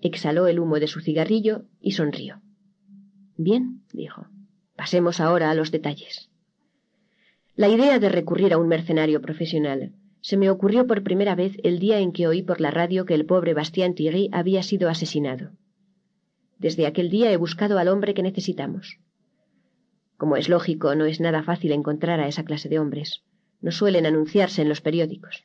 exhaló 0.00 0.46
el 0.46 0.58
humo 0.58 0.78
de 0.80 0.86
su 0.86 1.00
cigarrillo 1.00 1.64
y 1.80 1.92
sonrió. 1.92 2.40
Bien, 3.36 3.82
dijo. 3.92 4.26
Pasemos 4.76 5.20
ahora 5.20 5.50
a 5.50 5.54
los 5.54 5.70
detalles. 5.70 6.30
La 7.56 7.68
idea 7.68 7.98
de 7.98 8.08
recurrir 8.08 8.52
a 8.52 8.58
un 8.58 8.68
mercenario 8.68 9.20
profesional 9.20 9.92
se 10.20 10.36
me 10.36 10.50
ocurrió 10.50 10.86
por 10.86 11.02
primera 11.02 11.34
vez 11.34 11.56
el 11.62 11.78
día 11.78 12.00
en 12.00 12.12
que 12.12 12.26
oí 12.26 12.42
por 12.42 12.60
la 12.60 12.70
radio 12.70 13.04
que 13.04 13.14
el 13.14 13.26
pobre 13.26 13.54
Bastien 13.54 13.94
Thierry 13.94 14.28
había 14.32 14.62
sido 14.62 14.88
asesinado. 14.88 15.52
Desde 16.58 16.86
aquel 16.86 17.10
día 17.10 17.32
he 17.32 17.36
buscado 17.36 17.78
al 17.78 17.88
hombre 17.88 18.14
que 18.14 18.22
necesitamos. 18.22 18.98
Como 20.16 20.36
es 20.36 20.48
lógico, 20.48 20.94
no 20.94 21.04
es 21.04 21.20
nada 21.20 21.42
fácil 21.42 21.72
encontrar 21.72 22.20
a 22.20 22.28
esa 22.28 22.44
clase 22.44 22.68
de 22.68 22.78
hombres. 22.78 23.22
No 23.60 23.70
suelen 23.70 24.06
anunciarse 24.06 24.62
en 24.62 24.68
los 24.68 24.80
periódicos. 24.80 25.44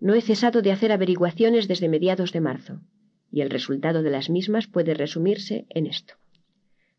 No 0.00 0.14
he 0.14 0.20
cesado 0.20 0.62
de 0.62 0.72
hacer 0.72 0.92
averiguaciones 0.92 1.68
desde 1.68 1.88
mediados 1.88 2.32
de 2.32 2.40
marzo 2.40 2.80
y 3.34 3.40
el 3.40 3.50
resultado 3.50 4.04
de 4.04 4.10
las 4.10 4.30
mismas 4.30 4.68
puede 4.68 4.94
resumirse 4.94 5.66
en 5.70 5.86
esto. 5.86 6.14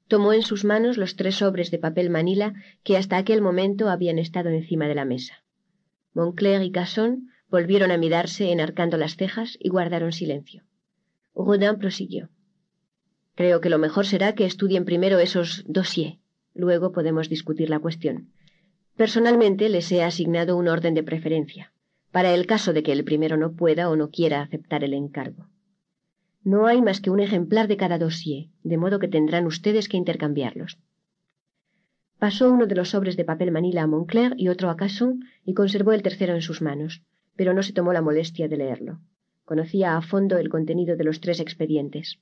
Tomó 0.10 0.34
en 0.34 0.42
sus 0.42 0.66
manos 0.66 0.98
los 0.98 1.16
tres 1.16 1.36
sobres 1.36 1.72
de 1.72 1.80
papel 1.80 2.10
manila 2.10 2.54
que 2.84 2.98
hasta 2.98 3.16
aquel 3.16 3.42
momento 3.42 3.90
habían 3.90 4.20
estado 4.20 4.50
encima 4.50 4.90
de 4.90 4.96
la 4.96 5.06
mesa. 5.06 5.46
Moncler 6.14 6.62
y 6.62 6.72
Casson 6.72 7.30
volvieron 7.50 7.90
a 7.90 7.98
mirarse 7.98 8.52
enarcando 8.52 8.98
las 8.98 9.16
cejas 9.16 9.58
y 9.62 9.70
guardaron 9.70 10.12
silencio. 10.12 10.64
Rodin 11.34 11.78
prosiguió. 11.80 12.28
Creo 13.36 13.62
que 13.62 13.70
lo 13.70 13.78
mejor 13.78 14.06
será 14.06 14.36
que 14.36 14.46
estudien 14.46 14.84
primero 14.84 15.20
esos 15.20 15.64
dossiers. 15.68 16.18
Luego 16.54 16.92
podemos 16.92 17.30
discutir 17.30 17.70
la 17.70 17.80
cuestión. 17.80 18.34
Personalmente 18.98 19.70
les 19.70 19.90
he 19.94 20.04
asignado 20.04 20.58
un 20.58 20.68
orden 20.68 20.96
de 20.96 21.04
preferencia, 21.04 21.72
para 22.12 22.34
el 22.34 22.46
caso 22.46 22.74
de 22.74 22.84
que 22.84 22.92
el 22.92 23.06
primero 23.06 23.38
no 23.38 23.54
pueda 23.54 23.90
o 23.90 23.96
no 23.96 24.10
quiera 24.10 24.42
aceptar 24.42 24.84
el 24.84 24.94
encargo. 24.94 25.48
No 26.46 26.68
hay 26.68 26.80
más 26.80 27.02
que 27.02 27.10
un 27.10 27.20
ejemplar 27.20 27.68
de 27.68 27.76
cada 27.76 27.98
dossier, 27.98 28.50
de 28.64 28.78
modo 28.78 29.00
que 29.00 29.08
tendrán 29.08 29.48
ustedes 29.48 29.90
que 29.90 29.98
intercambiarlos. 29.98 30.78
Pasó 32.20 32.52
uno 32.52 32.68
de 32.68 32.76
los 32.76 32.92
sobres 32.92 33.18
de 33.18 33.26
papel 33.26 33.52
manila 33.52 33.82
a 33.82 33.88
Moncler 33.88 34.36
y 34.38 34.50
otro 34.50 34.70
a 34.70 34.78
Casson 34.78 35.26
y 35.44 35.56
conservó 35.56 35.92
el 35.92 36.04
tercero 36.04 36.36
en 36.36 36.44
sus 36.44 36.62
manos, 36.62 37.02
pero 37.36 37.56
no 37.56 37.64
se 37.64 37.74
tomó 37.74 37.94
la 37.94 38.04
molestia 38.04 38.48
de 38.48 38.58
leerlo. 38.58 39.00
Conocía 39.44 39.98
a 39.98 40.02
fondo 40.04 40.38
el 40.38 40.50
contenido 40.50 40.96
de 40.96 41.04
los 41.04 41.20
tres 41.20 41.40
expedientes. 41.40 42.20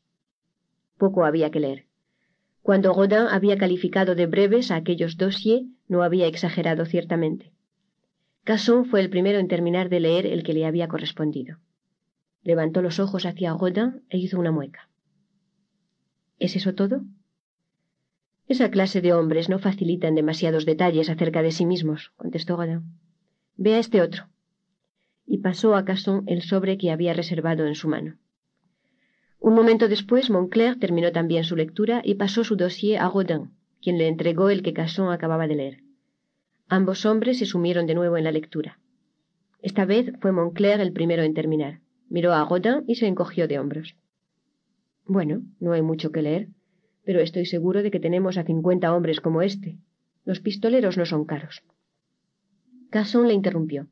Poco 0.98 1.26
había 1.26 1.52
que 1.52 1.60
leer. 1.60 1.86
Cuando 2.62 2.94
Rodin 2.94 3.28
había 3.30 3.58
calificado 3.58 4.16
de 4.16 4.26
breves 4.26 4.72
a 4.72 4.78
aquellos 4.78 5.18
dossiers, 5.18 5.66
no 5.90 6.02
había 6.02 6.28
exagerado 6.28 6.86
ciertamente. 6.86 7.52
Casson 8.46 8.86
fue 8.86 9.02
el 9.02 9.10
primero 9.10 9.40
en 9.40 9.50
terminar 9.50 9.90
de 9.90 10.00
leer 10.00 10.26
el 10.26 10.44
que 10.44 10.54
le 10.54 10.66
había 10.66 10.88
correspondido. 10.88 11.58
Levantó 12.44 12.82
los 12.82 13.00
ojos 13.00 13.26
hacia 13.26 13.54
Rodin 13.54 14.04
e 14.10 14.18
hizo 14.18 14.40
una 14.40 14.52
mueca. 14.52 14.90
¿Es 16.40 16.56
eso 16.56 16.76
todo? 16.76 17.04
Esa 18.48 18.70
clase 18.70 19.02
de 19.02 19.14
hombres 19.14 19.50
no 19.50 19.60
facilitan 19.60 20.16
demasiados 20.16 20.66
detalles 20.66 21.10
acerca 21.10 21.42
de 21.42 21.52
sí 21.52 21.66
mismos, 21.66 22.12
contestó 22.18 22.58
Rodin. 22.58 22.84
Vea 23.56 23.80
este 23.80 24.02
otro. 24.02 24.28
Y 25.26 25.38
pasó 25.38 25.76
a 25.76 25.86
Casson 25.86 26.24
el 26.28 26.42
sobre 26.42 26.78
que 26.78 26.92
había 26.92 27.14
reservado 27.14 27.66
en 27.66 27.76
su 27.76 27.88
mano. 27.88 28.18
Un 29.40 29.56
momento 29.56 29.88
después, 29.88 30.30
Moncler 30.30 30.78
terminó 30.80 31.12
también 31.12 31.46
su 31.46 31.56
lectura 31.56 32.02
y 32.04 32.16
pasó 32.16 32.44
su 32.44 32.56
dossier 32.58 33.00
a 33.00 33.10
Rodin, 33.10 33.52
quien 33.82 33.98
le 33.98 34.08
entregó 34.08 34.50
el 34.50 34.64
que 34.64 34.74
Casson 34.74 35.12
acababa 35.12 35.48
de 35.48 35.56
leer. 35.56 35.84
Ambos 36.68 37.06
hombres 37.06 37.38
se 37.40 37.46
sumieron 37.46 37.88
de 37.88 37.96
nuevo 37.96 38.18
en 38.18 38.24
la 38.26 38.32
lectura. 38.32 38.80
Esta 39.62 39.86
vez 39.86 40.12
fue 40.20 40.34
Moncler 40.34 40.82
el 40.82 40.92
primero 40.92 41.24
en 41.24 41.34
terminar. 41.34 41.80
Miró 42.10 42.34
a 42.34 42.46
Rodin 42.46 42.84
y 42.88 42.96
se 42.96 43.08
encogió 43.08 43.48
de 43.48 43.60
hombros. 43.60 43.96
Bueno, 45.06 45.42
no 45.60 45.74
hay 45.74 45.82
mucho 45.82 46.12
que 46.12 46.22
leer, 46.22 46.48
pero 47.04 47.20
estoy 47.20 47.46
seguro 47.46 47.84
de 47.84 47.92
que 47.92 48.00
tenemos 48.00 48.38
a 48.38 48.44
cincuenta 48.44 48.94
hombres 48.96 49.20
como 49.20 49.42
este. 49.42 49.78
Los 50.26 50.40
pistoleros 50.40 50.98
no 50.98 51.06
son 51.06 51.26
caros. 51.26 51.64
Casson 52.90 53.28
le 53.28 53.34
interrumpió. 53.34 53.88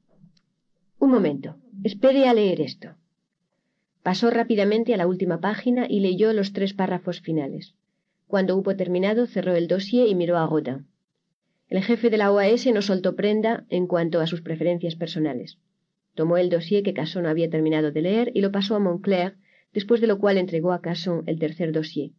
Un 0.99 1.09
momento. 1.09 1.55
Espere 1.83 2.27
a 2.27 2.33
leer 2.33 2.61
esto. 2.61 2.95
Pasó 4.03 4.29
rápidamente 4.29 4.93
a 4.93 4.97
la 4.97 5.07
última 5.07 5.41
página 5.41 5.85
y 5.89 5.99
leyó 5.99 6.31
los 6.33 6.53
tres 6.53 6.73
párrafos 6.73 7.21
finales. 7.21 7.75
Cuando 8.27 8.55
hubo 8.55 8.75
terminado, 8.75 9.25
cerró 9.25 9.55
el 9.55 9.67
dossier 9.67 10.07
y 10.07 10.15
miró 10.15 10.38
a 10.38 10.47
Rodin. 10.47 10.88
El 11.67 11.83
jefe 11.83 12.09
de 12.09 12.17
la 12.17 12.31
OAS 12.31 12.65
no 12.67 12.81
soltó 12.81 13.15
prenda 13.15 13.65
en 13.69 13.88
cuanto 13.88 14.19
a 14.19 14.27
sus 14.27 14.41
preferencias 14.41 14.95
personales. 14.95 15.57
Tomó 16.15 16.38
el 16.38 16.49
dossier 16.49 16.83
que 16.83 16.93
Casson 16.93 17.25
había 17.25 17.49
terminado 17.49 17.91
de 17.91 18.01
leer 18.01 18.31
y 18.33 18.41
lo 18.41 18.51
pasó 18.51 18.75
a 18.75 18.79
Moncler, 18.79 19.38
después 19.73 20.01
de 20.01 20.07
lo 20.07 20.19
cual 20.19 20.38
entregó 20.38 20.73
a 20.73 20.81
Casson 20.81 21.23
el 21.27 21.39
tercer 21.39 21.71
dossier. 21.71 22.11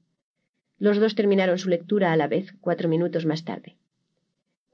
Los 0.79 0.99
dos 0.99 1.15
terminaron 1.15 1.59
su 1.59 1.69
lectura 1.69 2.13
a 2.13 2.17
la 2.17 2.27
vez, 2.27 2.55
cuatro 2.61 2.89
minutos 2.89 3.27
más 3.27 3.45
tarde. 3.45 3.77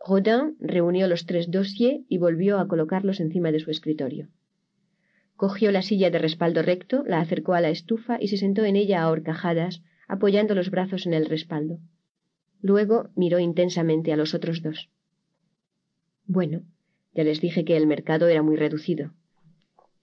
Rodin 0.07 0.57
reunió 0.61 1.09
los 1.09 1.27
tres 1.27 1.51
dossiers 1.51 2.05
y 2.09 2.19
volvió 2.19 2.59
a 2.59 2.69
colocarlos 2.69 3.21
encima 3.21 3.53
de 3.53 3.61
su 3.61 3.71
escritorio. 3.71 4.29
Cogió 5.37 5.71
la 5.71 5.83
silla 5.83 6.11
de 6.11 6.19
respaldo 6.19 6.63
recto, 6.63 7.05
la 7.07 7.21
acercó 7.21 7.55
a 7.55 7.61
la 7.61 7.71
estufa 7.71 8.19
y 8.21 8.29
se 8.29 8.37
sentó 8.37 8.65
en 8.65 8.77
ella 8.77 9.03
a 9.03 9.11
horcajadas, 9.11 9.83
apoyando 10.09 10.55
los 10.55 10.71
brazos 10.71 11.07
en 11.07 11.15
el 11.15 11.27
respaldo. 11.27 11.79
Luego 12.61 13.11
miró 13.15 13.39
intensamente 13.39 14.13
a 14.13 14.17
los 14.17 14.35
otros 14.35 14.63
dos. 14.63 14.89
Bueno, 16.27 16.63
ya 17.19 17.25
les 17.25 17.41
dije 17.41 17.65
que 17.65 17.77
el 17.77 17.89
mercado 17.89 18.29
era 18.29 18.43
muy 18.45 18.55
reducido. 18.55 19.11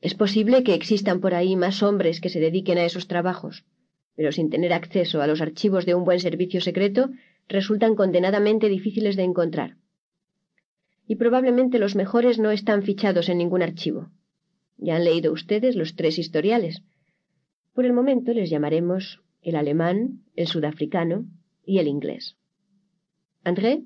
Es 0.02 0.16
posible 0.16 0.66
que 0.66 0.74
existan 0.74 1.22
por 1.22 1.34
ahí 1.34 1.56
más 1.56 1.82
hombres 1.82 2.20
que 2.20 2.28
se 2.28 2.42
dediquen 2.42 2.78
a 2.78 2.84
esos 2.84 3.08
trabajos, 3.08 3.64
pero 4.18 4.34
sin 4.34 4.50
tener 4.50 4.74
acceso 4.74 5.22
a 5.22 5.28
los 5.28 5.40
archivos 5.40 5.86
de 5.86 5.96
un 5.96 6.04
buen 6.04 6.20
servicio 6.20 6.60
secreto, 6.60 7.12
resultan 7.48 7.96
condenadamente 7.96 8.68
difíciles 8.68 9.16
de 9.16 9.24
encontrar. 9.24 9.78
Y 11.08 11.16
probablemente 11.16 11.80
los 11.80 11.96
mejores 11.96 12.38
no 12.38 12.52
están 12.52 12.84
fichados 12.84 13.30
en 13.30 13.38
ningún 13.38 13.62
archivo. 13.62 14.10
Ya 14.76 14.98
han 14.98 15.06
leído 15.06 15.32
ustedes 15.32 15.78
los 15.78 15.96
tres 15.96 16.20
historiales. 16.20 16.84
Por 17.74 17.86
el 17.86 17.94
momento 17.94 18.34
les 18.34 18.50
llamaremos 18.50 19.22
el 19.42 19.56
alemán, 19.56 20.26
el 20.36 20.48
sudafricano 20.48 21.24
y 21.66 21.80
el 21.80 21.88
inglés. 21.88 22.36
André. 23.46 23.86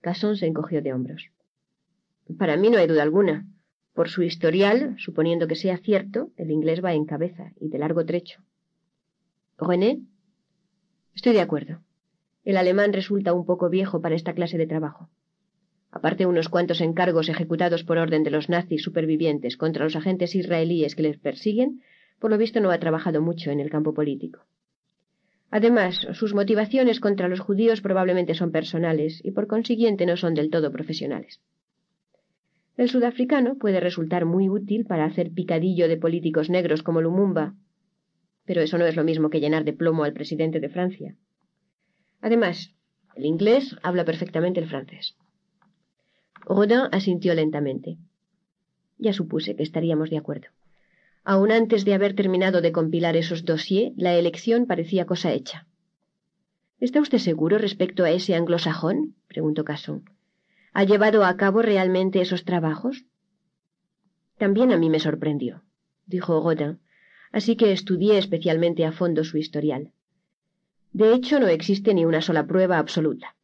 Casson 0.00 0.36
se 0.36 0.46
encogió 0.46 0.82
de 0.82 0.92
hombros. 0.92 1.30
Para 2.38 2.56
mí 2.56 2.70
no 2.70 2.78
hay 2.78 2.86
duda 2.86 3.02
alguna. 3.02 3.46
Por 3.94 4.08
su 4.08 4.22
historial, 4.22 4.94
suponiendo 4.98 5.46
que 5.46 5.56
sea 5.56 5.76
cierto, 5.76 6.30
el 6.36 6.50
inglés 6.50 6.82
va 6.82 6.94
en 6.94 7.04
cabeza 7.04 7.52
y 7.60 7.68
de 7.68 7.78
largo 7.78 8.04
trecho. 8.06 8.42
René. 9.58 10.00
Estoy 11.14 11.34
de 11.34 11.40
acuerdo. 11.40 11.82
El 12.44 12.56
alemán 12.56 12.92
resulta 12.92 13.32
un 13.32 13.44
poco 13.44 13.68
viejo 13.68 14.00
para 14.00 14.14
esta 14.14 14.32
clase 14.32 14.58
de 14.58 14.66
trabajo. 14.66 15.10
Aparte 15.90 16.24
unos 16.24 16.48
cuantos 16.48 16.80
encargos 16.80 17.28
ejecutados 17.28 17.84
por 17.84 17.98
orden 17.98 18.24
de 18.24 18.30
los 18.30 18.48
nazis 18.48 18.82
supervivientes 18.82 19.58
contra 19.58 19.84
los 19.84 19.94
agentes 19.94 20.34
israelíes 20.34 20.96
que 20.96 21.02
les 21.02 21.18
persiguen, 21.18 21.82
por 22.18 22.30
lo 22.30 22.38
visto 22.38 22.60
no 22.60 22.70
ha 22.70 22.78
trabajado 22.78 23.20
mucho 23.20 23.50
en 23.50 23.60
el 23.60 23.68
campo 23.68 23.92
político. 23.92 24.46
Además, 25.50 26.06
sus 26.14 26.32
motivaciones 26.32 26.98
contra 26.98 27.28
los 27.28 27.40
judíos 27.40 27.82
probablemente 27.82 28.32
son 28.32 28.52
personales 28.52 29.20
y 29.22 29.32
por 29.32 29.46
consiguiente 29.46 30.06
no 30.06 30.16
son 30.16 30.32
del 30.32 30.48
todo 30.48 30.72
profesionales. 30.72 31.40
El 32.76 32.88
sudafricano 32.88 33.56
puede 33.56 33.80
resultar 33.80 34.24
muy 34.24 34.48
útil 34.48 34.86
para 34.86 35.04
hacer 35.04 35.30
picadillo 35.30 35.88
de 35.88 35.98
políticos 35.98 36.48
negros 36.48 36.82
como 36.82 37.02
Lumumba, 37.02 37.54
pero 38.44 38.60
eso 38.60 38.78
no 38.78 38.86
es 38.86 38.96
lo 38.96 39.04
mismo 39.04 39.30
que 39.30 39.40
llenar 39.40 39.64
de 39.64 39.72
plomo 39.72 40.04
al 40.04 40.12
presidente 40.12 40.58
de 40.58 40.68
Francia. 40.68 41.16
Además, 42.20 42.74
el 43.14 43.26
inglés 43.26 43.76
habla 43.82 44.04
perfectamente 44.04 44.60
el 44.60 44.68
francés. 44.68 45.16
Rodin 46.44 46.88
asintió 46.92 47.34
lentamente. 47.34 47.98
Ya 48.98 49.12
supuse 49.12 49.54
que 49.54 49.62
estaríamos 49.62 50.10
de 50.10 50.18
acuerdo. 50.18 50.48
Aun 51.24 51.52
antes 51.52 51.84
de 51.84 51.94
haber 51.94 52.14
terminado 52.14 52.60
de 52.62 52.72
compilar 52.72 53.16
esos 53.16 53.44
dossiers, 53.44 53.92
la 53.96 54.14
elección 54.14 54.66
parecía 54.66 55.06
cosa 55.06 55.32
hecha. 55.32 55.66
¿Está 56.80 57.00
usted 57.00 57.18
seguro 57.18 57.58
respecto 57.58 58.02
a 58.04 58.10
ese 58.10 58.34
anglosajón? 58.34 59.14
preguntó 59.28 59.62
Casson. 59.64 60.04
¿Ha 60.74 60.84
llevado 60.84 61.24
a 61.24 61.36
cabo 61.36 61.60
realmente 61.60 62.20
esos 62.20 62.44
trabajos? 62.44 63.04
También 64.38 64.72
a 64.72 64.78
mí 64.78 64.88
me 64.88 65.00
sorprendió, 65.00 65.62
dijo 66.06 66.42
Rodin, 66.42 66.78
así 67.30 67.56
que 67.56 67.72
estudié 67.72 68.18
especialmente 68.18 68.86
a 68.86 68.92
fondo 68.92 69.22
su 69.24 69.36
historial. 69.36 69.92
De 70.92 71.14
hecho, 71.14 71.40
no 71.40 71.46
existe 71.46 71.94
ni 71.94 72.04
una 72.04 72.22
sola 72.22 72.46
prueba 72.46 72.78
absoluta. 72.78 73.36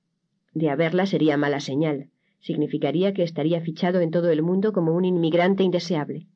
De 0.54 0.70
haberla 0.70 1.06
sería 1.06 1.36
mala 1.36 1.60
señal. 1.60 2.08
Significaría 2.40 3.12
que 3.12 3.24
estaría 3.24 3.60
fichado 3.60 4.00
en 4.00 4.10
todo 4.10 4.30
el 4.30 4.42
mundo 4.42 4.72
como 4.72 4.94
un 4.94 5.04
inmigrante 5.04 5.62
indeseable. 5.62 6.26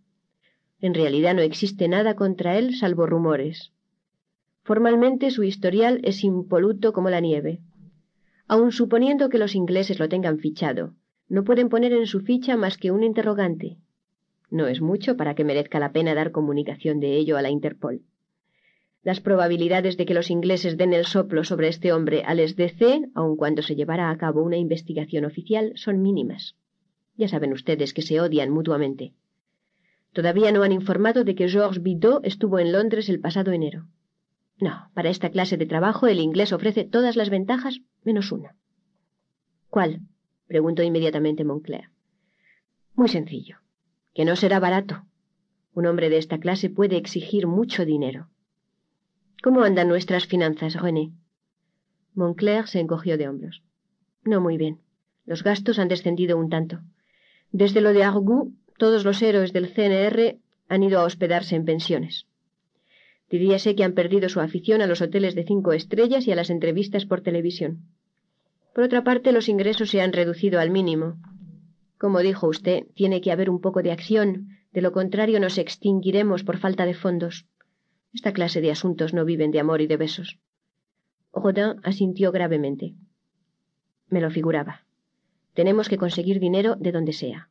En 0.81 0.95
realidad 0.95 1.35
no 1.35 1.43
existe 1.43 1.89
nada 1.89 2.17
contra 2.17 2.59
él 2.59 2.75
salvo 2.75 3.07
rumores. 3.07 3.73
Formalmente 4.65 5.31
su 5.31 5.43
historial 5.43 6.01
es 6.03 6.25
impoluto 6.25 6.93
como 6.93 7.09
la 7.09 7.21
nieve. 7.21 7.61
Aun 8.55 8.71
suponiendo 8.71 9.31
que 9.31 9.39
los 9.39 9.55
ingleses 9.55 9.99
lo 9.99 10.11
tengan 10.11 10.39
fichado, 10.39 10.93
no 11.35 11.43
pueden 11.43 11.71
poner 11.71 11.95
en 11.95 12.07
su 12.07 12.21
ficha 12.21 12.55
más 12.55 12.77
que 12.77 12.91
un 12.91 13.03
interrogante. 13.03 13.79
No 14.51 14.67
es 14.67 14.83
mucho 14.83 15.17
para 15.17 15.35
que 15.35 15.43
merezca 15.43 15.79
la 15.81 15.93
pena 15.93 16.13
dar 16.15 16.33
comunicación 16.33 17.01
de 17.01 17.17
ello 17.17 17.39
a 17.39 17.43
la 17.43 17.49
Interpol. 17.49 18.03
Las 19.03 19.23
probabilidades 19.23 19.97
de 19.97 20.05
que 20.05 20.13
los 20.13 20.29
ingleses 20.31 20.77
den 20.77 20.93
el 20.93 21.07
soplo 21.07 21.45
sobre 21.45 21.69
este 21.69 21.95
hombre 21.95 22.25
al 22.27 22.47
SDC, 22.47 23.09
aun 23.15 23.39
cuando 23.39 23.63
se 23.63 23.75
llevara 23.75 24.11
a 24.11 24.19
cabo 24.19 24.43
una 24.43 24.59
investigación 24.59 25.25
oficial, 25.25 25.73
son 25.77 26.03
mínimas. 26.03 26.55
Ya 27.17 27.29
saben 27.29 27.55
ustedes 27.55 27.95
que 27.95 28.03
se 28.03 28.21
odian 28.21 28.51
mutuamente. 28.51 29.15
Todavía 30.13 30.53
no 30.53 30.63
han 30.63 30.73
informado 30.73 31.25
de 31.25 31.35
que 31.35 31.49
Georges 31.49 31.83
Bidault 31.83 32.27
estuvo 32.27 32.59
en 32.59 32.71
Londres 32.71 33.09
el 33.09 33.19
pasado 33.19 33.53
enero. 33.53 33.87
No, 34.63 34.89
para 34.95 35.11
esta 35.11 35.29
clase 35.29 35.57
de 35.57 35.67
trabajo 35.67 36.07
el 36.07 36.21
inglés 36.21 36.53
ofrece 36.53 36.85
todas 36.85 37.17
las 37.17 37.31
ventajas 37.31 37.81
menos 38.05 38.31
una. 38.31 38.55
¿Cuál? 39.71 40.03
preguntó 40.47 40.85
inmediatamente 40.85 41.43
Moncler. 41.43 41.91
Muy 42.95 43.09
sencillo. 43.09 43.57
Que 44.15 44.25
no 44.25 44.37
será 44.37 44.61
barato. 44.61 45.03
Un 45.75 45.87
hombre 45.87 46.11
de 46.11 46.19
esta 46.19 46.39
clase 46.39 46.71
puede 46.71 46.97
exigir 46.97 47.49
mucho 47.49 47.85
dinero. 47.85 48.29
¿Cómo 49.43 49.65
andan 49.65 49.89
nuestras 49.89 50.27
finanzas, 50.29 50.81
René? 50.81 51.11
Moncler 52.15 52.69
se 52.69 52.79
encogió 52.79 53.19
de 53.19 53.29
hombros. 53.29 53.65
No 54.23 54.41
muy 54.41 54.59
bien. 54.59 54.79
Los 55.27 55.43
gastos 55.43 55.81
han 55.81 55.89
descendido 55.89 56.39
un 56.39 56.51
tanto. 56.51 56.79
Desde 57.51 57.81
lo 57.81 57.93
de 57.93 58.05
Argou, 58.05 58.55
todos 58.79 59.05
los 59.05 59.21
héroes 59.23 59.53
del 59.53 59.75
CNR 59.75 60.39
han 60.69 60.85
ido 60.85 61.01
a 61.01 61.05
hospedarse 61.05 61.57
en 61.57 61.65
pensiones. 61.65 62.29
Diríase 63.33 63.75
que 63.75 63.85
han 63.85 63.95
perdido 63.95 64.29
su 64.29 64.41
afición 64.41 64.83
a 64.83 64.87
los 64.87 65.01
hoteles 65.01 65.35
de 65.35 65.45
cinco 65.45 65.73
estrellas 65.73 66.29
y 66.29 66.33
a 66.33 66.37
las 66.37 66.51
entrevistas 66.51 67.07
por 67.07 67.23
televisión. 67.23 67.73
Por 68.75 68.85
otra 68.85 69.05
parte, 69.05 69.33
los 69.33 69.49
ingresos 69.49 69.89
se 69.89 70.03
han 70.03 70.13
reducido 70.13 70.61
al 70.61 70.71
mínimo. 70.71 71.17
Como 71.97 72.21
dijo 72.21 72.47
usted, 72.47 72.85
tiene 72.95 73.23
que 73.23 73.33
haber 73.33 73.49
un 73.49 73.63
poco 73.63 73.83
de 73.83 73.91
acción, 73.91 74.49
de 74.75 74.83
lo 74.83 74.93
contrario 74.93 75.41
nos 75.41 75.57
extinguiremos 75.57 76.45
por 76.45 76.59
falta 76.59 76.85
de 76.85 76.93
fondos. 76.93 77.47
Esta 78.13 78.35
clase 78.35 78.61
de 78.61 78.71
asuntos 78.71 79.15
no 79.15 79.25
viven 79.25 79.51
de 79.51 79.61
amor 79.61 79.81
y 79.81 79.87
de 79.87 79.97
besos. 79.97 80.39
Rodin 81.33 81.81
asintió 81.85 82.33
gravemente. 82.33 82.93
Me 84.09 84.21
lo 84.21 84.31
figuraba. 84.31 84.85
Tenemos 85.55 85.89
que 85.89 85.97
conseguir 85.97 86.39
dinero 86.39 86.77
de 86.77 86.93
donde 86.93 87.15
sea. 87.15 87.49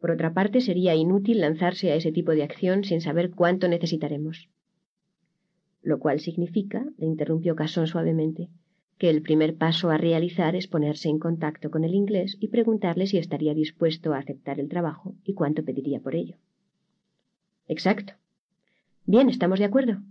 Por 0.00 0.10
otra 0.10 0.34
parte, 0.34 0.60
sería 0.60 0.96
inútil 0.96 1.40
lanzarse 1.40 1.92
a 1.92 1.94
ese 1.94 2.10
tipo 2.10 2.32
de 2.32 2.42
acción 2.42 2.82
sin 2.82 3.00
saber 3.00 3.30
cuánto 3.30 3.68
necesitaremos. 3.68 4.48
Lo 5.82 5.98
cual 5.98 6.20
significa, 6.20 6.84
le 6.98 7.06
interrumpió 7.06 7.54
Casson 7.54 7.86
suavemente, 7.86 8.48
que 8.98 9.10
el 9.10 9.22
primer 9.22 9.56
paso 9.56 9.90
a 9.90 9.96
realizar 9.96 10.56
es 10.56 10.66
ponerse 10.66 11.08
en 11.08 11.18
contacto 11.18 11.70
con 11.70 11.84
el 11.84 11.94
inglés 11.94 12.36
y 12.40 12.48
preguntarle 12.48 13.06
si 13.06 13.16
estaría 13.16 13.54
dispuesto 13.54 14.12
a 14.12 14.18
aceptar 14.18 14.58
el 14.58 14.68
trabajo 14.68 15.14
y 15.24 15.34
cuánto 15.34 15.64
pediría 15.64 16.00
por 16.00 16.16
ello. 16.16 16.36
Exacto. 17.68 18.14
Bien, 19.06 19.28
estamos 19.28 19.60
de 19.60 19.66
acuerdo. 19.66 20.02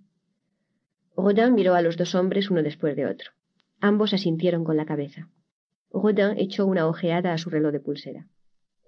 Rodin 1.17 1.53
miró 1.53 1.73
a 1.75 1.81
los 1.81 1.97
dos 1.97 2.15
hombres 2.15 2.49
uno 2.49 2.63
después 2.63 2.95
de 2.95 3.07
otro. 3.07 3.31
Ambos 3.81 4.13
asintieron 4.13 4.63
con 4.63 4.77
la 4.77 4.85
cabeza. 4.85 5.27
Rodin 5.91 6.37
echó 6.37 6.65
una 6.65 6.87
ojeada 6.87 7.33
a 7.33 7.37
su 7.37 7.49
reloj 7.49 7.73
de 7.73 7.79
pulsera. 7.79 8.27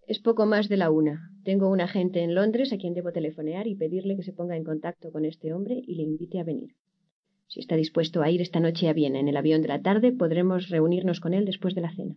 Es 0.09 0.17
poco 0.17 0.47
más 0.47 0.69
de 0.69 0.77
la 0.77 0.89
una. 0.89 1.29
Tengo 1.43 1.69
un 1.69 1.81
agente 1.81 2.23
en 2.23 2.33
Londres 2.33 2.73
a 2.73 2.77
quien 2.77 2.95
debo 2.95 3.11
telefonear 3.11 3.67
y 3.67 3.75
pedirle 3.75 4.15
que 4.15 4.23
se 4.23 4.33
ponga 4.33 4.57
en 4.57 4.63
contacto 4.63 5.11
con 5.11 5.23
este 5.23 5.53
hombre 5.53 5.83
y 5.85 5.93
le 5.97 6.01
invite 6.01 6.39
a 6.39 6.43
venir. 6.43 6.71
Si 7.45 7.59
está 7.59 7.75
dispuesto 7.75 8.23
a 8.23 8.31
ir 8.31 8.41
esta 8.41 8.59
noche 8.59 8.89
a 8.89 8.93
Viena 8.93 9.19
en 9.19 9.27
el 9.27 9.37
avión 9.37 9.61
de 9.61 9.67
la 9.67 9.83
tarde, 9.83 10.11
podremos 10.11 10.69
reunirnos 10.69 11.19
con 11.19 11.35
él 11.35 11.45
después 11.45 11.75
de 11.75 11.81
la 11.81 11.93
cena. 11.93 12.15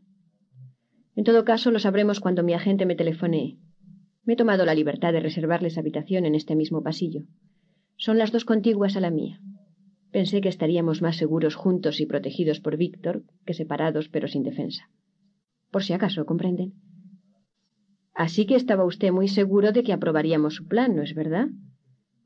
En 1.16 1.24
todo 1.24 1.44
caso, 1.44 1.70
lo 1.70 1.78
sabremos 1.78 2.20
cuando 2.20 2.43
mi 2.43 2.55
agente 2.55 2.86
me 2.86 2.94
telefonee. 2.94 3.59
Me 4.24 4.32
he 4.32 4.36
tomado 4.36 4.64
la 4.64 4.74
libertad 4.74 5.12
de 5.12 5.20
reservarles 5.20 5.77
habitación 5.77 6.24
en 6.24 6.35
este 6.35 6.56
mismo 6.56 6.82
pasillo. 6.82 7.24
Son 7.98 8.16
las 8.16 8.32
dos 8.32 8.47
contiguas 8.47 8.97
a 8.97 9.01
la 9.01 9.10
mía. 9.10 9.39
Pensé 10.10 10.40
que 10.40 10.48
estaríamos 10.48 11.02
más 11.02 11.16
seguros 11.16 11.56
juntos 11.56 12.01
y 12.01 12.06
protegidos 12.06 12.59
por 12.59 12.78
Víctor 12.78 13.24
que 13.44 13.52
separados 13.52 14.09
pero 14.09 14.28
sin 14.28 14.44
defensa. 14.44 14.89
Por 15.70 15.82
si 15.82 15.93
acaso, 15.93 16.24
¿comprenden? 16.24 16.73
Así 18.14 18.47
que 18.47 18.56
estaba 18.56 18.84
usted 18.84 19.10
muy 19.10 19.28
seguro 19.28 19.72
de 19.72 19.82
que 19.82 19.93
aprobaríamos 19.93 20.55
su 20.55 20.66
plan, 20.66 20.94
¿no 20.94 21.02
es 21.02 21.14
verdad? 21.14 21.48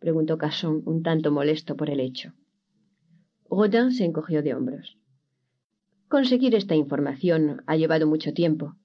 preguntó 0.00 0.36
Casson, 0.38 0.82
un 0.84 1.02
tanto 1.02 1.30
molesto 1.30 1.76
por 1.76 1.90
el 1.90 2.00
hecho. 2.00 2.32
Rodin 3.48 3.92
se 3.92 4.04
encogió 4.04 4.42
de 4.42 4.54
hombros. 4.54 4.98
Conseguir 6.08 6.54
esta 6.54 6.74
información 6.74 7.62
ha 7.66 7.76
llevado 7.76 8.06
mucho 8.06 8.32
tiempo. 8.32 8.76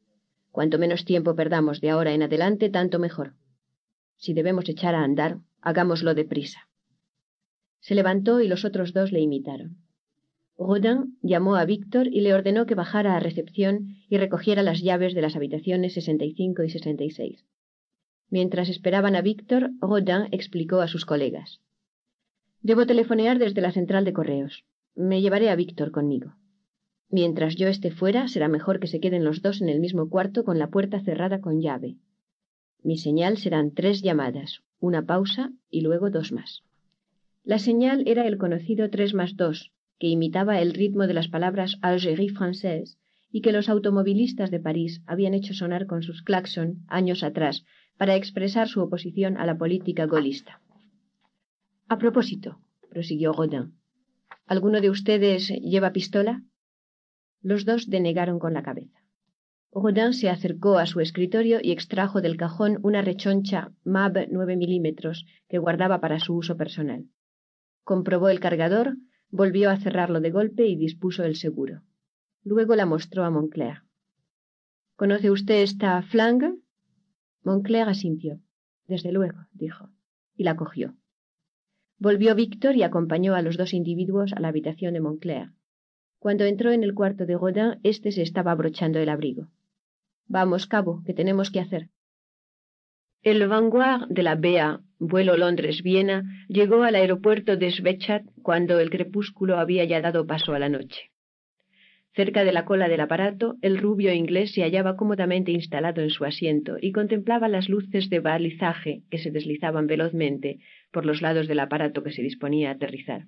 Cuanto 0.52 0.78
menos 0.80 1.06
tiempo 1.06 1.36
perdamos 1.36 1.82
de 1.82 1.90
ahora 1.90 2.14
en 2.14 2.24
adelante, 2.24 2.70
tanto 2.70 3.00
mejor. 3.00 3.34
Si 4.18 4.34
debemos 4.34 4.68
echar 4.70 4.96
a 4.96 5.04
andar, 5.04 5.40
hagámoslo 5.62 6.14
deprisa. 6.14 6.68
Se 7.80 7.96
levantó 7.96 8.42
y 8.42 8.48
los 8.48 8.66
otros 8.66 8.94
dos 8.94 9.12
le 9.12 9.20
imitaron. 9.20 9.78
Rodin 10.62 11.18
llamó 11.24 11.56
a 11.56 11.66
Víctor 11.66 12.08
y 12.08 12.22
le 12.22 12.34
ordenó 12.34 12.68
que 12.68 12.76
bajara 12.76 13.16
a 13.16 13.20
recepción 13.20 13.96
y 14.10 14.18
recogiera 14.18 14.62
las 14.62 14.82
llaves 14.82 15.16
de 15.16 15.22
las 15.22 15.36
habitaciones 15.36 15.94
65 15.94 16.64
y 16.64 16.70
66. 16.70 17.46
Mientras 18.30 18.70
esperaban 18.70 19.16
a 19.16 19.22
Víctor, 19.22 19.72
Rodin 19.82 20.28
explicó 20.32 20.82
a 20.82 20.88
sus 20.88 21.06
colegas. 21.06 21.62
Debo 22.62 22.86
telefonear 22.86 23.40
desde 23.40 23.62
la 23.62 23.72
central 23.72 24.06
de 24.06 24.14
correos. 24.14 24.64
Me 24.96 25.22
llevaré 25.22 25.50
a 25.50 25.56
Víctor 25.56 25.92
conmigo. 25.92 26.36
Mientras 27.10 27.56
yo 27.56 27.68
esté 27.68 27.90
fuera, 27.92 28.28
será 28.28 28.48
mejor 28.48 28.80
que 28.80 28.88
se 28.88 29.00
queden 29.00 29.24
los 29.24 29.42
dos 29.42 29.62
en 29.62 29.70
el 29.70 29.80
mismo 29.80 30.10
cuarto 30.10 30.44
con 30.44 30.60
la 30.60 30.70
puerta 30.70 31.02
cerrada 31.02 31.42
con 31.42 31.60
llave. 31.60 31.98
Mi 32.84 32.98
señal 32.98 33.38
serán 33.38 33.74
tres 33.74 34.02
llamadas, 34.02 34.62
una 34.80 35.06
pausa 35.06 35.52
y 35.70 35.82
luego 35.82 36.10
dos 36.12 36.32
más. 36.32 36.64
La 37.44 37.58
señal 37.58 38.04
era 38.06 38.28
el 38.28 38.38
conocido 38.38 38.90
tres 38.90 39.14
más 39.14 39.36
dos, 39.36 39.72
que 40.02 40.08
imitaba 40.08 40.60
el 40.60 40.74
ritmo 40.74 41.06
de 41.06 41.14
las 41.14 41.28
palabras 41.28 41.78
Algérie 41.84 42.34
française 42.34 42.98
y 43.32 43.42
que 43.42 43.52
los 43.52 43.70
automovilistas 43.70 44.50
de 44.50 44.60
París 44.60 45.04
habían 45.06 45.36
hecho 45.36 45.54
sonar 45.54 45.86
con 45.86 46.02
sus 46.02 46.24
claxon 46.24 46.84
años 46.88 47.22
atrás 47.22 47.64
para 48.00 48.16
expresar 48.16 48.68
su 48.68 48.82
oposición 48.82 49.38
a 49.38 49.46
la 49.46 49.60
política 49.60 50.08
golista. 50.08 50.60
A 51.88 52.00
propósito, 52.00 52.58
prosiguió 52.90 53.32
Rodin, 53.32 53.76
¿alguno 54.48 54.82
de 54.82 54.90
ustedes 54.90 55.50
lleva 55.50 55.94
pistola? 55.94 56.42
Los 57.44 57.66
dos 57.66 57.88
denegaron 57.88 58.40
con 58.40 58.56
la 58.56 58.64
cabeza. 58.64 59.04
Rodin 59.72 60.14
se 60.14 60.32
acercó 60.32 60.80
a 60.80 60.88
su 60.88 61.00
escritorio 61.00 61.60
y 61.62 61.72
extrajo 61.72 62.22
del 62.22 62.38
cajón 62.38 62.80
una 62.82 63.04
rechoncha 63.04 63.72
MAB 63.84 64.30
9 64.32 64.56
milímetros 64.56 65.28
que 65.48 65.60
guardaba 65.60 66.02
para 66.02 66.20
su 66.20 66.34
uso 66.34 66.58
personal 66.58 67.06
comprobó 67.84 68.30
el 68.30 68.40
cargador, 68.40 68.96
volvió 69.32 69.70
a 69.70 69.78
cerrarlo 69.78 70.20
de 70.20 70.30
golpe 70.30 70.68
y 70.68 70.76
dispuso 70.76 71.24
el 71.24 71.36
seguro. 71.36 71.82
Luego 72.44 72.76
la 72.76 72.86
mostró 72.86 73.24
a 73.24 73.30
Moncler. 73.30 73.84
¿Conoce 74.96 75.32
usted 75.32 75.62
esta 75.62 76.02
flanga? 76.04 76.54
Moncler 77.44 77.90
asintió. 77.90 78.40
Desde 78.88 79.12
luego, 79.12 79.40
dijo, 79.54 79.90
y 80.36 80.44
la 80.44 80.56
cogió. 80.56 80.96
Volvió 81.98 82.36
Víctor 82.36 82.76
y 82.76 82.84
acompañó 82.84 83.36
a 83.36 83.42
los 83.42 83.58
dos 83.58 83.74
individuos 83.74 84.34
a 84.34 84.40
la 84.40 84.50
habitación 84.50 84.94
de 84.94 85.02
Moncler. 85.02 85.52
Cuando 86.20 86.46
entró 86.46 86.72
en 86.72 86.84
el 86.84 86.94
cuarto 86.94 87.26
de 87.26 87.36
Rodin, 87.36 87.80
éste 87.84 88.12
se 88.12 88.22
estaba 88.22 88.52
abrochando 88.52 89.00
el 89.00 89.10
abrigo. 89.10 89.48
Vamos, 90.28 90.68
cabo, 90.68 91.04
que 91.06 91.14
tenemos 91.14 91.52
que 91.52 91.60
hacer. 91.60 91.90
El 93.24 93.48
Vanguard 93.48 94.08
de 94.08 94.24
la 94.24 94.34
BEA, 94.34 94.80
vuelo 94.98 95.38
Londres-Viena, 95.38 96.24
llegó 96.48 96.82
al 96.82 96.96
aeropuerto 96.96 97.56
de 97.56 97.70
Schwechat 97.70 98.24
cuando 98.42 98.80
el 98.80 98.90
crepúsculo 98.90 99.60
había 99.60 99.86
ya 99.86 100.02
dado 100.02 100.26
paso 100.26 100.56
a 100.56 100.60
la 100.60 100.70
noche. 100.70 101.12
Cerca 102.16 102.44
de 102.44 102.52
la 102.52 102.66
cola 102.66 102.90
del 102.90 103.00
aparato, 103.00 103.58
el 103.62 103.78
rubio 103.78 104.12
inglés 104.12 104.54
se 104.54 104.64
hallaba 104.64 104.98
cómodamente 104.98 105.52
instalado 105.52 106.02
en 106.02 106.10
su 106.10 106.26
asiento 106.26 106.78
y 106.82 106.94
contemplaba 106.94 107.48
las 107.48 107.70
luces 107.70 108.10
de 108.10 108.22
balizaje 108.22 109.04
que 109.12 109.20
se 109.20 109.30
deslizaban 109.30 109.86
velozmente 109.86 110.58
por 110.92 111.06
los 111.06 111.22
lados 111.22 111.48
del 111.48 111.60
aparato 111.60 112.02
que 112.02 112.14
se 112.14 112.24
disponía 112.24 112.70
a 112.70 112.74
aterrizar. 112.74 113.28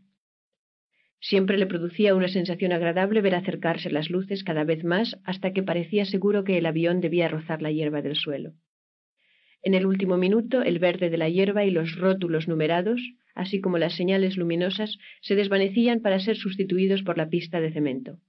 Siempre 1.19 1.59
le 1.59 1.67
producía 1.67 2.15
una 2.15 2.29
sensación 2.29 2.71
agradable 2.71 3.21
ver 3.21 3.35
acercarse 3.35 3.91
las 3.91 4.09
luces 4.09 4.43
cada 4.43 4.63
vez 4.63 4.83
más 4.83 5.19
hasta 5.23 5.53
que 5.53 5.61
parecía 5.61 6.05
seguro 6.05 6.43
que 6.43 6.57
el 6.57 6.65
avión 6.65 6.99
debía 6.99 7.27
rozar 7.27 7.61
la 7.61 7.71
hierba 7.71 8.01
del 8.01 8.15
suelo. 8.15 8.53
En 9.63 9.73
el 9.73 9.85
último 9.85 10.17
minuto, 10.17 10.61
el 10.61 10.77
verde 10.77 11.09
de 11.09 11.17
la 11.17 11.29
hierba 11.29 11.63
y 11.63 11.71
los 11.71 11.95
rótulos 11.95 12.49
numerados, 12.49 13.01
así 13.33 13.61
como 13.61 13.77
las 13.77 13.95
señales 13.95 14.35
luminosas, 14.35 14.97
se 15.21 15.35
desvanecían 15.35 16.01
para 16.01 16.19
ser 16.19 16.35
sustituidos 16.35 17.01
por 17.01 17.17
la 17.17 17.29
pista 17.29 17.61
de 17.61 17.71
cemento. 17.71 18.19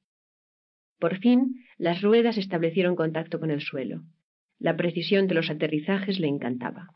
Por 1.00 1.18
fin, 1.18 1.56
las 1.76 2.02
ruedas 2.02 2.38
establecieron 2.38 2.94
contacto 2.94 3.40
con 3.40 3.50
el 3.50 3.60
suelo. 3.60 4.02
La 4.60 4.76
precisión 4.76 5.26
de 5.26 5.34
los 5.34 5.50
aterrizajes 5.50 6.20
le 6.20 6.28
encantaba. 6.28 6.88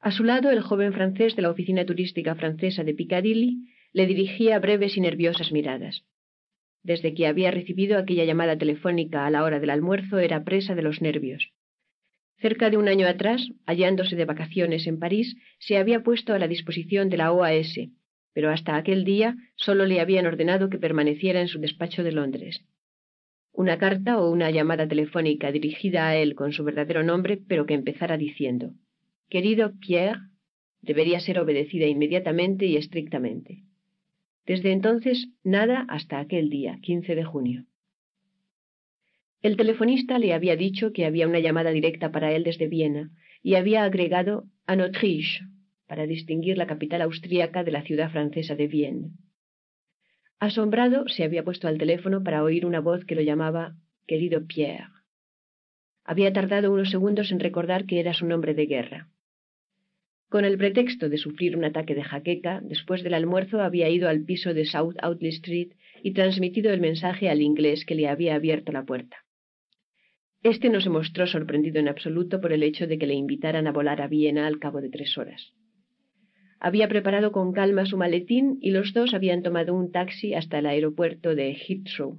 A 0.00 0.10
su 0.10 0.24
lado, 0.24 0.50
el 0.50 0.62
joven 0.62 0.94
francés 0.94 1.36
de 1.36 1.42
la 1.42 1.50
oficina 1.50 1.84
turística 1.84 2.34
francesa 2.34 2.82
de 2.82 2.94
Piccadilly 2.94 3.58
le 3.92 4.06
dirigía 4.06 4.58
breves 4.58 4.96
y 4.96 5.00
nerviosas 5.02 5.52
miradas. 5.52 6.04
Desde 6.82 7.12
que 7.12 7.26
había 7.26 7.50
recibido 7.50 7.98
aquella 7.98 8.24
llamada 8.24 8.56
telefónica 8.56 9.26
a 9.26 9.30
la 9.30 9.44
hora 9.44 9.60
del 9.60 9.70
almuerzo 9.70 10.18
era 10.18 10.44
presa 10.44 10.74
de 10.74 10.82
los 10.82 11.02
nervios. 11.02 11.52
Cerca 12.40 12.70
de 12.70 12.76
un 12.76 12.88
año 12.88 13.08
atrás, 13.08 13.50
hallándose 13.66 14.14
de 14.14 14.24
vacaciones 14.24 14.86
en 14.86 14.98
París, 15.00 15.36
se 15.58 15.76
había 15.76 16.02
puesto 16.04 16.34
a 16.34 16.38
la 16.38 16.46
disposición 16.46 17.08
de 17.08 17.16
la 17.16 17.32
OAS, 17.32 17.74
pero 18.32 18.50
hasta 18.50 18.76
aquel 18.76 19.04
día 19.04 19.36
solo 19.56 19.86
le 19.86 20.00
habían 20.00 20.26
ordenado 20.26 20.70
que 20.70 20.78
permaneciera 20.78 21.40
en 21.40 21.48
su 21.48 21.58
despacho 21.58 22.04
de 22.04 22.12
Londres. 22.12 22.64
Una 23.52 23.76
carta 23.76 24.20
o 24.20 24.30
una 24.30 24.52
llamada 24.52 24.86
telefónica 24.86 25.50
dirigida 25.50 26.06
a 26.06 26.16
él 26.16 26.36
con 26.36 26.52
su 26.52 26.62
verdadero 26.62 27.02
nombre, 27.02 27.40
pero 27.48 27.66
que 27.66 27.74
empezara 27.74 28.16
diciendo 28.16 28.74
Querido 29.28 29.72
Pierre, 29.80 30.20
debería 30.80 31.18
ser 31.18 31.40
obedecida 31.40 31.86
inmediatamente 31.86 32.66
y 32.66 32.76
estrictamente. 32.76 33.64
Desde 34.46 34.70
entonces, 34.70 35.28
nada 35.42 35.84
hasta 35.88 36.20
aquel 36.20 36.50
día, 36.50 36.78
15 36.82 37.16
de 37.16 37.24
junio. 37.24 37.64
El 39.40 39.56
telefonista 39.56 40.18
le 40.18 40.34
había 40.34 40.56
dicho 40.56 40.92
que 40.92 41.06
había 41.06 41.28
una 41.28 41.38
llamada 41.38 41.70
directa 41.70 42.10
para 42.10 42.32
él 42.32 42.42
desde 42.42 42.66
Viena 42.66 43.10
y 43.40 43.54
había 43.54 43.84
agregado 43.84 44.48
a 44.66 44.72
Autriche 44.72 45.44
para 45.86 46.06
distinguir 46.06 46.58
la 46.58 46.66
capital 46.66 47.02
austríaca 47.02 47.62
de 47.62 47.70
la 47.70 47.82
ciudad 47.82 48.10
francesa 48.10 48.56
de 48.56 48.66
Vienne. 48.66 49.10
Asombrado, 50.40 51.06
se 51.06 51.22
había 51.22 51.44
puesto 51.44 51.68
al 51.68 51.78
teléfono 51.78 52.24
para 52.24 52.42
oír 52.42 52.66
una 52.66 52.80
voz 52.80 53.04
que 53.04 53.14
lo 53.14 53.22
llamaba 53.22 53.76
querido 54.08 54.44
Pierre. 54.44 54.90
Había 56.04 56.32
tardado 56.32 56.72
unos 56.72 56.90
segundos 56.90 57.30
en 57.30 57.38
recordar 57.38 57.86
que 57.86 58.00
era 58.00 58.14
su 58.14 58.26
nombre 58.26 58.54
de 58.54 58.66
guerra. 58.66 59.08
Con 60.28 60.44
el 60.44 60.58
pretexto 60.58 61.08
de 61.08 61.16
sufrir 61.16 61.56
un 61.56 61.64
ataque 61.64 61.94
de 61.94 62.02
jaqueca, 62.02 62.60
después 62.62 63.04
del 63.04 63.14
almuerzo 63.14 63.60
había 63.60 63.88
ido 63.88 64.08
al 64.08 64.24
piso 64.24 64.52
de 64.52 64.64
South 64.64 64.96
Audley 65.00 65.30
Street 65.30 65.74
y 66.02 66.12
transmitido 66.12 66.72
el 66.72 66.80
mensaje 66.80 67.30
al 67.30 67.40
inglés 67.40 67.84
que 67.84 67.94
le 67.94 68.08
había 68.08 68.34
abierto 68.34 68.72
la 68.72 68.84
puerta. 68.84 69.27
Este 70.42 70.70
no 70.70 70.80
se 70.80 70.90
mostró 70.90 71.26
sorprendido 71.26 71.80
en 71.80 71.88
absoluto 71.88 72.40
por 72.40 72.52
el 72.52 72.62
hecho 72.62 72.86
de 72.86 72.98
que 72.98 73.06
le 73.06 73.14
invitaran 73.14 73.66
a 73.66 73.72
volar 73.72 74.00
a 74.00 74.06
Viena 74.06 74.46
al 74.46 74.58
cabo 74.58 74.80
de 74.80 74.88
tres 74.88 75.18
horas. 75.18 75.52
Había 76.60 76.88
preparado 76.88 77.32
con 77.32 77.52
calma 77.52 77.86
su 77.86 77.96
maletín 77.96 78.58
y 78.60 78.70
los 78.70 78.92
dos 78.92 79.14
habían 79.14 79.42
tomado 79.42 79.74
un 79.74 79.90
taxi 79.90 80.34
hasta 80.34 80.58
el 80.58 80.66
aeropuerto 80.66 81.34
de 81.34 81.54
Heathrow. 81.54 82.18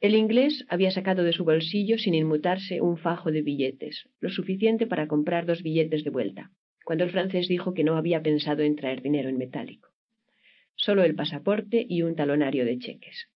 El 0.00 0.14
inglés 0.14 0.64
había 0.68 0.90
sacado 0.90 1.24
de 1.24 1.32
su 1.32 1.44
bolsillo 1.44 1.98
sin 1.98 2.14
inmutarse 2.14 2.80
un 2.80 2.96
fajo 2.96 3.30
de 3.30 3.42
billetes, 3.42 4.08
lo 4.20 4.30
suficiente 4.30 4.86
para 4.86 5.06
comprar 5.06 5.44
dos 5.44 5.62
billetes 5.62 6.04
de 6.04 6.10
vuelta, 6.10 6.50
cuando 6.84 7.04
el 7.04 7.10
francés 7.10 7.48
dijo 7.48 7.74
que 7.74 7.84
no 7.84 7.96
había 7.96 8.22
pensado 8.22 8.62
en 8.62 8.76
traer 8.76 9.02
dinero 9.02 9.28
en 9.28 9.36
metálico. 9.36 9.90
Solo 10.74 11.04
el 11.04 11.14
pasaporte 11.14 11.84
y 11.86 12.00
un 12.00 12.16
talonario 12.16 12.64
de 12.64 12.78
cheques. 12.78 13.28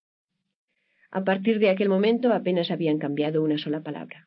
A 1.14 1.22
partir 1.22 1.60
de 1.60 1.70
aquel 1.70 1.88
momento 1.88 2.32
apenas 2.32 2.72
habían 2.72 2.98
cambiado 2.98 3.40
una 3.44 3.56
sola 3.56 3.84
palabra. 3.84 4.26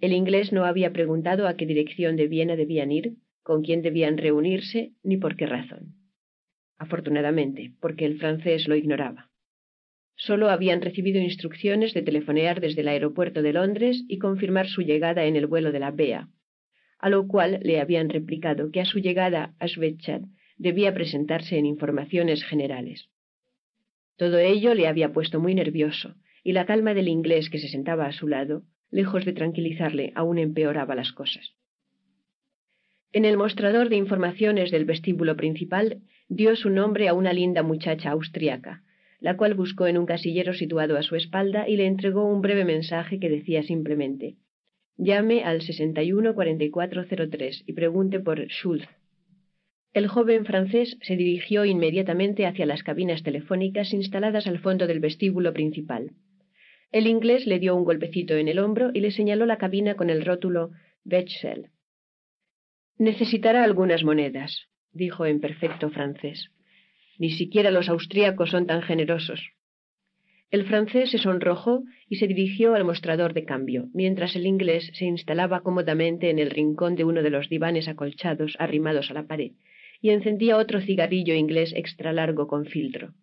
El 0.00 0.12
inglés 0.12 0.52
no 0.52 0.64
había 0.64 0.92
preguntado 0.92 1.46
a 1.46 1.56
qué 1.56 1.64
dirección 1.64 2.16
de 2.16 2.26
Viena 2.26 2.56
debían 2.56 2.90
ir, 2.90 3.12
con 3.44 3.62
quién 3.62 3.82
debían 3.82 4.18
reunirse, 4.18 4.94
ni 5.04 5.16
por 5.16 5.36
qué 5.36 5.46
razón. 5.46 5.94
Afortunadamente, 6.76 7.74
porque 7.80 8.04
el 8.04 8.18
francés 8.18 8.66
lo 8.66 8.74
ignoraba. 8.74 9.30
Solo 10.16 10.50
habían 10.50 10.82
recibido 10.82 11.20
instrucciones 11.20 11.94
de 11.94 12.02
telefonear 12.02 12.60
desde 12.60 12.80
el 12.80 12.88
aeropuerto 12.88 13.40
de 13.40 13.52
Londres 13.52 14.04
y 14.08 14.18
confirmar 14.18 14.66
su 14.66 14.82
llegada 14.82 15.26
en 15.26 15.36
el 15.36 15.46
vuelo 15.46 15.70
de 15.70 15.78
la 15.78 15.92
BEA, 15.92 16.28
a 16.98 17.10
lo 17.10 17.28
cual 17.28 17.60
le 17.62 17.80
habían 17.80 18.08
replicado 18.08 18.72
que 18.72 18.80
a 18.80 18.86
su 18.86 18.98
llegada 18.98 19.54
a 19.60 19.68
Schwechat 19.68 20.24
debía 20.56 20.92
presentarse 20.94 21.58
en 21.58 21.66
informaciones 21.66 22.42
generales. 22.42 23.08
Todo 24.16 24.38
ello 24.38 24.74
le 24.74 24.88
había 24.88 25.12
puesto 25.12 25.40
muy 25.40 25.54
nervioso, 25.54 26.14
y 26.44 26.52
la 26.52 26.66
calma 26.66 26.94
del 26.94 27.08
inglés 27.08 27.50
que 27.50 27.58
se 27.58 27.68
sentaba 27.68 28.06
a 28.06 28.12
su 28.12 28.28
lado, 28.28 28.62
lejos 28.90 29.24
de 29.24 29.32
tranquilizarle, 29.32 30.12
aún 30.14 30.38
empeoraba 30.38 30.94
las 30.94 31.12
cosas. 31.12 31.54
En 33.12 33.24
el 33.24 33.36
mostrador 33.36 33.88
de 33.88 33.96
informaciones 33.96 34.70
del 34.70 34.84
vestíbulo 34.84 35.36
principal 35.36 36.02
dio 36.28 36.56
su 36.56 36.70
nombre 36.70 37.08
a 37.08 37.14
una 37.14 37.32
linda 37.32 37.62
muchacha 37.62 38.10
austriaca, 38.10 38.82
la 39.20 39.36
cual 39.36 39.54
buscó 39.54 39.86
en 39.86 39.98
un 39.98 40.06
casillero 40.06 40.54
situado 40.54 40.96
a 40.96 41.02
su 41.02 41.14
espalda 41.14 41.68
y 41.68 41.76
le 41.76 41.86
entregó 41.86 42.24
un 42.24 42.40
breve 42.40 42.64
mensaje 42.64 43.20
que 43.20 43.28
decía 43.28 43.62
simplemente 43.62 44.36
Llame 44.96 45.44
al 45.44 45.62
614403 45.62 47.64
y 47.66 47.72
pregunte 47.72 48.20
por 48.20 48.46
Schulz. 48.48 48.88
El 49.92 50.08
joven 50.08 50.46
francés 50.46 50.96
se 51.02 51.16
dirigió 51.16 51.66
inmediatamente 51.66 52.46
hacia 52.46 52.64
las 52.64 52.82
cabinas 52.82 53.22
telefónicas 53.22 53.92
instaladas 53.92 54.46
al 54.46 54.58
fondo 54.58 54.86
del 54.86 55.00
vestíbulo 55.00 55.52
principal. 55.52 56.12
El 56.92 57.06
inglés 57.06 57.46
le 57.46 57.58
dio 57.58 57.76
un 57.76 57.84
golpecito 57.84 58.34
en 58.36 58.48
el 58.48 58.58
hombro 58.58 58.90
y 58.94 59.00
le 59.00 59.10
señaló 59.10 59.44
la 59.44 59.58
cabina 59.58 59.94
con 59.94 60.08
el 60.08 60.24
rótulo 60.24 60.70
Betschel. 61.04 61.68
Necesitará 62.96 63.64
algunas 63.64 64.02
monedas, 64.02 64.68
dijo 64.92 65.26
en 65.26 65.40
perfecto 65.40 65.90
francés. 65.90 66.50
Ni 67.18 67.30
siquiera 67.30 67.70
los 67.70 67.90
austríacos 67.90 68.50
son 68.50 68.66
tan 68.66 68.80
generosos. 68.80 69.52
El 70.50 70.64
francés 70.66 71.10
se 71.10 71.18
sonrojó 71.18 71.82
y 72.08 72.16
se 72.16 72.26
dirigió 72.26 72.74
al 72.74 72.84
mostrador 72.84 73.34
de 73.34 73.44
cambio, 73.44 73.88
mientras 73.92 74.36
el 74.36 74.46
inglés 74.46 74.90
se 74.94 75.04
instalaba 75.04 75.60
cómodamente 75.60 76.30
en 76.30 76.38
el 76.38 76.50
rincón 76.50 76.94
de 76.94 77.04
uno 77.04 77.22
de 77.22 77.30
los 77.30 77.48
divanes 77.48 77.88
acolchados 77.88 78.56
arrimados 78.58 79.10
a 79.10 79.14
la 79.14 79.26
pared, 79.26 79.52
y 80.02 80.10
encendía 80.10 80.58
otro 80.58 80.80
cigarrillo 80.82 81.32
inglés 81.34 81.72
extra 81.74 82.12
largo 82.12 82.48
con 82.48 82.66
filtro. 82.66 83.14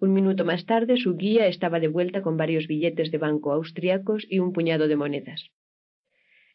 Un 0.00 0.12
minuto 0.12 0.44
más 0.44 0.66
tarde 0.66 0.96
su 0.96 1.16
guía 1.16 1.46
estaba 1.46 1.78
de 1.78 1.88
vuelta 1.88 2.22
con 2.22 2.36
varios 2.36 2.66
billetes 2.66 3.12
de 3.12 3.18
banco 3.18 3.52
austriacos 3.52 4.26
y 4.28 4.38
un 4.40 4.52
puñado 4.52 4.88
de 4.88 4.96
monedas. 4.96 5.50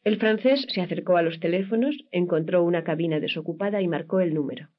El 0.04 0.18
francés 0.18 0.66
se 0.70 0.82
acercó 0.82 1.16
a 1.16 1.22
los 1.22 1.40
teléfonos, 1.40 1.96
encontró 2.12 2.64
una 2.64 2.84
cabina 2.84 3.20
desocupada 3.20 3.82
y 3.82 3.88
marcó 3.88 4.20
el 4.20 4.34
número. 4.34 4.70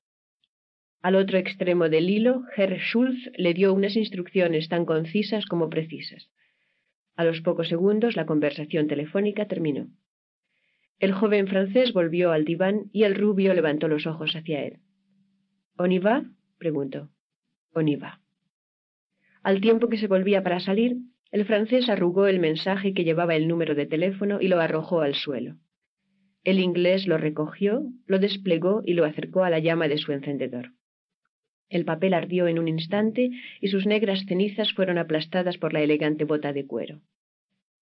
Al 1.01 1.14
otro 1.14 1.39
extremo 1.39 1.89
del 1.89 2.10
hilo, 2.10 2.43
Herr 2.56 2.78
Schulz 2.78 3.31
le 3.36 3.55
dio 3.55 3.72
unas 3.72 3.97
instrucciones 3.97 4.68
tan 4.68 4.85
concisas 4.85 5.47
como 5.47 5.70
precisas. 5.70 6.28
A 7.14 7.24
los 7.24 7.40
pocos 7.40 7.68
segundos 7.68 8.16
la 8.16 8.27
conversación 8.27 8.89
telefónica 8.89 9.47
terminó. 9.47 9.89
El 11.01 11.12
joven 11.12 11.48
francés 11.48 11.94
volvió 11.94 12.31
al 12.31 12.44
diván 12.44 12.90
y 12.93 13.05
el 13.05 13.14
rubio 13.14 13.55
levantó 13.55 13.89
los 13.89 14.06
ojos 14.06 14.36
hacia 14.36 14.62
él. 14.62 14.81
¿On 15.78 15.90
va? 15.90 16.24
preguntó. 16.59 17.09
On 17.72 17.86
va. 17.86 18.20
Al 19.43 19.62
tiempo 19.62 19.89
que 19.89 19.97
se 19.97 20.09
volvía 20.09 20.43
para 20.43 20.60
salir, 20.60 20.98
el 21.32 21.47
francés 21.47 21.89
arrugó 21.89 22.27
el 22.27 22.39
mensaje 22.39 22.93
que 22.93 23.05
llevaba 23.05 23.35
el 23.35 23.48
número 23.48 23.74
de 23.74 23.86
teléfono 23.86 24.43
y 24.43 24.48
lo 24.48 24.60
arrojó 24.60 25.01
al 25.01 25.14
suelo. 25.14 25.56
El 26.44 26.59
inglés 26.59 27.06
lo 27.06 27.16
recogió, 27.16 27.82
lo 28.05 28.18
desplegó 28.18 28.82
y 28.85 28.93
lo 28.93 29.06
acercó 29.06 29.43
a 29.43 29.48
la 29.48 29.59
llama 29.59 29.89
de 29.89 29.97
su 29.97 30.12
encendedor. 30.12 30.72
El 31.70 31.86
papel 31.86 32.12
ardió 32.12 32.47
en 32.47 32.59
un 32.59 32.68
instante 32.68 33.31
y 33.62 33.68
sus 33.68 33.86
negras 33.86 34.27
cenizas 34.27 34.74
fueron 34.74 34.98
aplastadas 34.98 35.56
por 35.56 35.72
la 35.72 35.81
elegante 35.81 36.24
bota 36.24 36.52
de 36.52 36.66
cuero. 36.66 37.01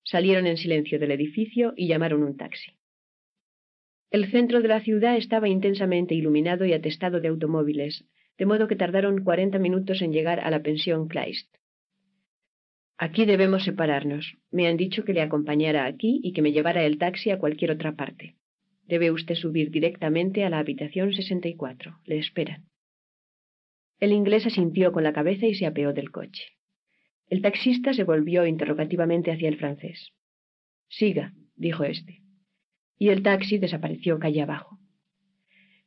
Salieron 0.04 0.46
en 0.46 0.56
silencio 0.56 1.00
del 1.00 1.10
edificio 1.10 1.72
y 1.76 1.88
llamaron 1.88 2.22
un 2.22 2.36
taxi. 2.36 2.77
El 4.10 4.30
centro 4.30 4.62
de 4.62 4.68
la 4.68 4.80
ciudad 4.80 5.16
estaba 5.16 5.48
intensamente 5.48 6.14
iluminado 6.14 6.64
y 6.64 6.72
atestado 6.72 7.20
de 7.20 7.28
automóviles, 7.28 8.06
de 8.38 8.46
modo 8.46 8.66
que 8.66 8.76
tardaron 8.76 9.22
cuarenta 9.22 9.58
minutos 9.58 10.00
en 10.00 10.12
llegar 10.12 10.40
a 10.40 10.50
la 10.50 10.62
pensión 10.62 11.08
Kleist. 11.08 11.54
Aquí 12.96 13.26
debemos 13.26 13.64
separarnos. 13.64 14.38
Me 14.50 14.66
han 14.66 14.76
dicho 14.76 15.04
que 15.04 15.12
le 15.12 15.20
acompañara 15.20 15.84
aquí 15.84 16.20
y 16.22 16.32
que 16.32 16.42
me 16.42 16.52
llevara 16.52 16.84
el 16.84 16.98
taxi 16.98 17.30
a 17.30 17.38
cualquier 17.38 17.70
otra 17.70 17.96
parte. 17.96 18.36
Debe 18.86 19.10
usted 19.10 19.34
subir 19.34 19.70
directamente 19.70 20.44
a 20.44 20.50
la 20.50 20.58
habitación 20.58 21.12
64. 21.12 22.00
Le 22.06 22.18
esperan. 22.18 22.64
El 24.00 24.12
inglés 24.12 24.46
asintió 24.46 24.90
con 24.90 25.04
la 25.04 25.12
cabeza 25.12 25.46
y 25.46 25.54
se 25.54 25.66
apeó 25.66 25.92
del 25.92 26.10
coche. 26.10 26.44
El 27.28 27.42
taxista 27.42 27.92
se 27.92 28.04
volvió 28.04 28.46
interrogativamente 28.46 29.30
hacia 29.30 29.48
el 29.48 29.58
francés. 29.58 30.12
Siga, 30.88 31.34
dijo 31.56 31.84
éste. 31.84 32.22
Y 32.98 33.10
el 33.10 33.22
taxi 33.22 33.58
desapareció 33.58 34.18
calle 34.18 34.42
abajo. 34.42 34.78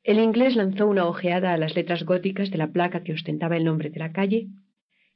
El 0.03 0.19
inglés 0.19 0.55
lanzó 0.55 0.87
una 0.87 1.05
ojeada 1.05 1.53
a 1.53 1.57
las 1.57 1.75
letras 1.75 2.03
góticas 2.03 2.49
de 2.49 2.57
la 2.57 2.71
placa 2.71 3.03
que 3.03 3.13
ostentaba 3.13 3.57
el 3.57 3.65
nombre 3.65 3.89
de 3.89 3.99
la 3.99 4.11
calle 4.11 4.47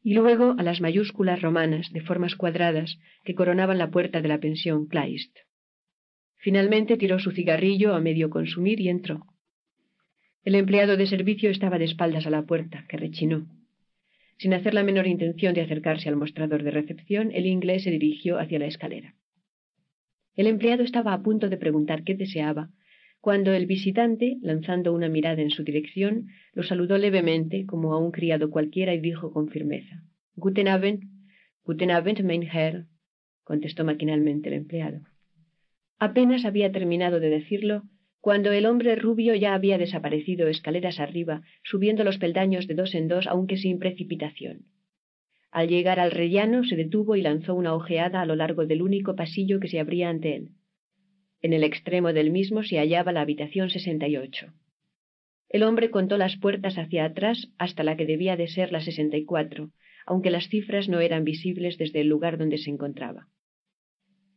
y 0.04 0.14
luego 0.14 0.56
a 0.60 0.64
las 0.64 0.82
mayúsculas 0.82 1.42
romanas 1.42 1.92
de 1.92 2.02
formas 2.02 2.36
cuadradas 2.36 3.00
que 3.24 3.34
coronaban 3.34 3.80
la 3.80 3.90
puerta 3.90 4.22
de 4.22 4.28
la 4.28 4.40
pensión 4.40 4.86
Kleist. 4.86 5.36
Finalmente 6.36 6.98
tiró 6.98 7.18
su 7.18 7.32
cigarrillo 7.32 7.96
a 7.96 8.00
medio 8.00 8.30
consumir 8.30 8.80
y 8.80 8.90
entró. 8.90 9.26
El 10.44 10.54
empleado 10.54 10.96
de 10.96 11.08
servicio 11.08 11.50
estaba 11.50 11.80
de 11.80 11.86
espaldas 11.86 12.28
a 12.28 12.30
la 12.30 12.44
puerta, 12.44 12.86
que 12.88 12.98
rechinó. 12.98 13.48
Sin 14.38 14.54
hacer 14.54 14.76
la 14.76 14.84
menor 14.84 15.08
intención 15.08 15.56
de 15.56 15.62
acercarse 15.62 16.08
al 16.08 16.18
mostrador 16.18 16.62
de 16.62 16.70
recepción, 16.70 17.32
el 17.32 17.48
inglés 17.48 17.84
se 17.84 17.90
dirigió 17.90 18.38
hacia 18.38 18.60
la 18.60 18.68
escalera. 18.68 19.16
El 20.36 20.48
empleado 20.48 20.84
estaba 20.84 21.14
a 21.14 21.22
punto 21.22 21.50
de 21.50 21.58
preguntar 21.58 22.04
qué 22.04 22.16
deseaba, 22.16 22.70
cuando 23.22 23.54
el 23.54 23.66
visitante, 23.66 24.38
lanzando 24.42 24.94
una 24.94 25.10
mirada 25.10 25.42
en 25.42 25.50
su 25.50 25.64
dirección, 25.64 26.28
lo 26.54 26.62
saludó 26.62 26.98
levemente, 26.98 27.66
como 27.66 27.94
a 27.94 28.00
un 28.00 28.12
criado 28.12 28.52
cualquiera, 28.52 28.94
y 28.94 29.00
dijo 29.00 29.32
con 29.32 29.50
firmeza 29.50 30.04
Guten 30.36 30.68
Abend, 30.68 31.04
Guten 31.64 31.90
Abend, 31.90 32.22
mein 32.22 32.44
Herr, 32.44 32.86
contestó 33.44 33.84
maquinalmente 33.84 34.50
el 34.50 34.56
empleado. 34.56 35.02
Apenas 35.98 36.46
había 36.46 36.72
terminado 36.72 37.20
de 37.20 37.30
decirlo 37.30 37.84
cuando 38.20 38.52
el 38.52 38.66
hombre 38.66 38.96
rubio 38.96 39.36
ya 39.36 39.54
había 39.54 39.78
desaparecido 39.78 40.48
escaleras 40.48 41.00
arriba, 41.00 41.44
subiendo 41.64 42.04
los 42.04 42.18
peldaños 42.18 42.68
de 42.68 42.74
dos 42.74 42.96
en 42.96 43.08
dos, 43.08 43.28
aunque 43.28 43.56
sin 43.56 43.80
precipitación. 43.80 44.66
Al 45.56 45.70
llegar 45.70 46.02
al 46.02 46.12
rellano 46.12 46.66
se 46.66 46.76
detuvo 46.76 47.16
y 47.16 47.22
lanzó 47.22 47.56
una 47.56 47.74
ojeada 47.74 48.20
a 48.20 48.26
lo 48.26 48.36
largo 48.36 48.66
del 48.66 48.82
único 48.82 49.16
pasillo 49.16 49.62
que 49.62 49.70
se 49.70 49.80
abría 49.80 50.10
ante 50.10 50.36
él. 50.36 50.50
En 51.42 51.54
el 51.54 51.64
extremo 51.64 52.12
del 52.12 52.30
mismo 52.30 52.62
se 52.62 52.78
hallaba 52.78 53.14
la 53.14 53.22
habitación 53.22 53.70
68. 53.70 54.48
El 55.48 55.64
hombre 55.64 55.92
contó 55.92 56.18
las 56.18 56.36
puertas 56.36 56.78
hacia 56.78 57.06
atrás 57.06 57.54
hasta 57.58 57.86
la 57.86 57.96
que 57.96 58.06
debía 58.06 58.36
de 58.36 58.50
ser 58.50 58.74
la 58.74 58.82
64, 58.82 59.72
aunque 60.06 60.30
las 60.30 60.50
cifras 60.50 60.90
no 60.90 61.00
eran 61.00 61.24
visibles 61.24 61.78
desde 61.78 62.02
el 62.02 62.10
lugar 62.10 62.38
donde 62.38 62.58
se 62.58 62.70
encontraba. 62.70 63.30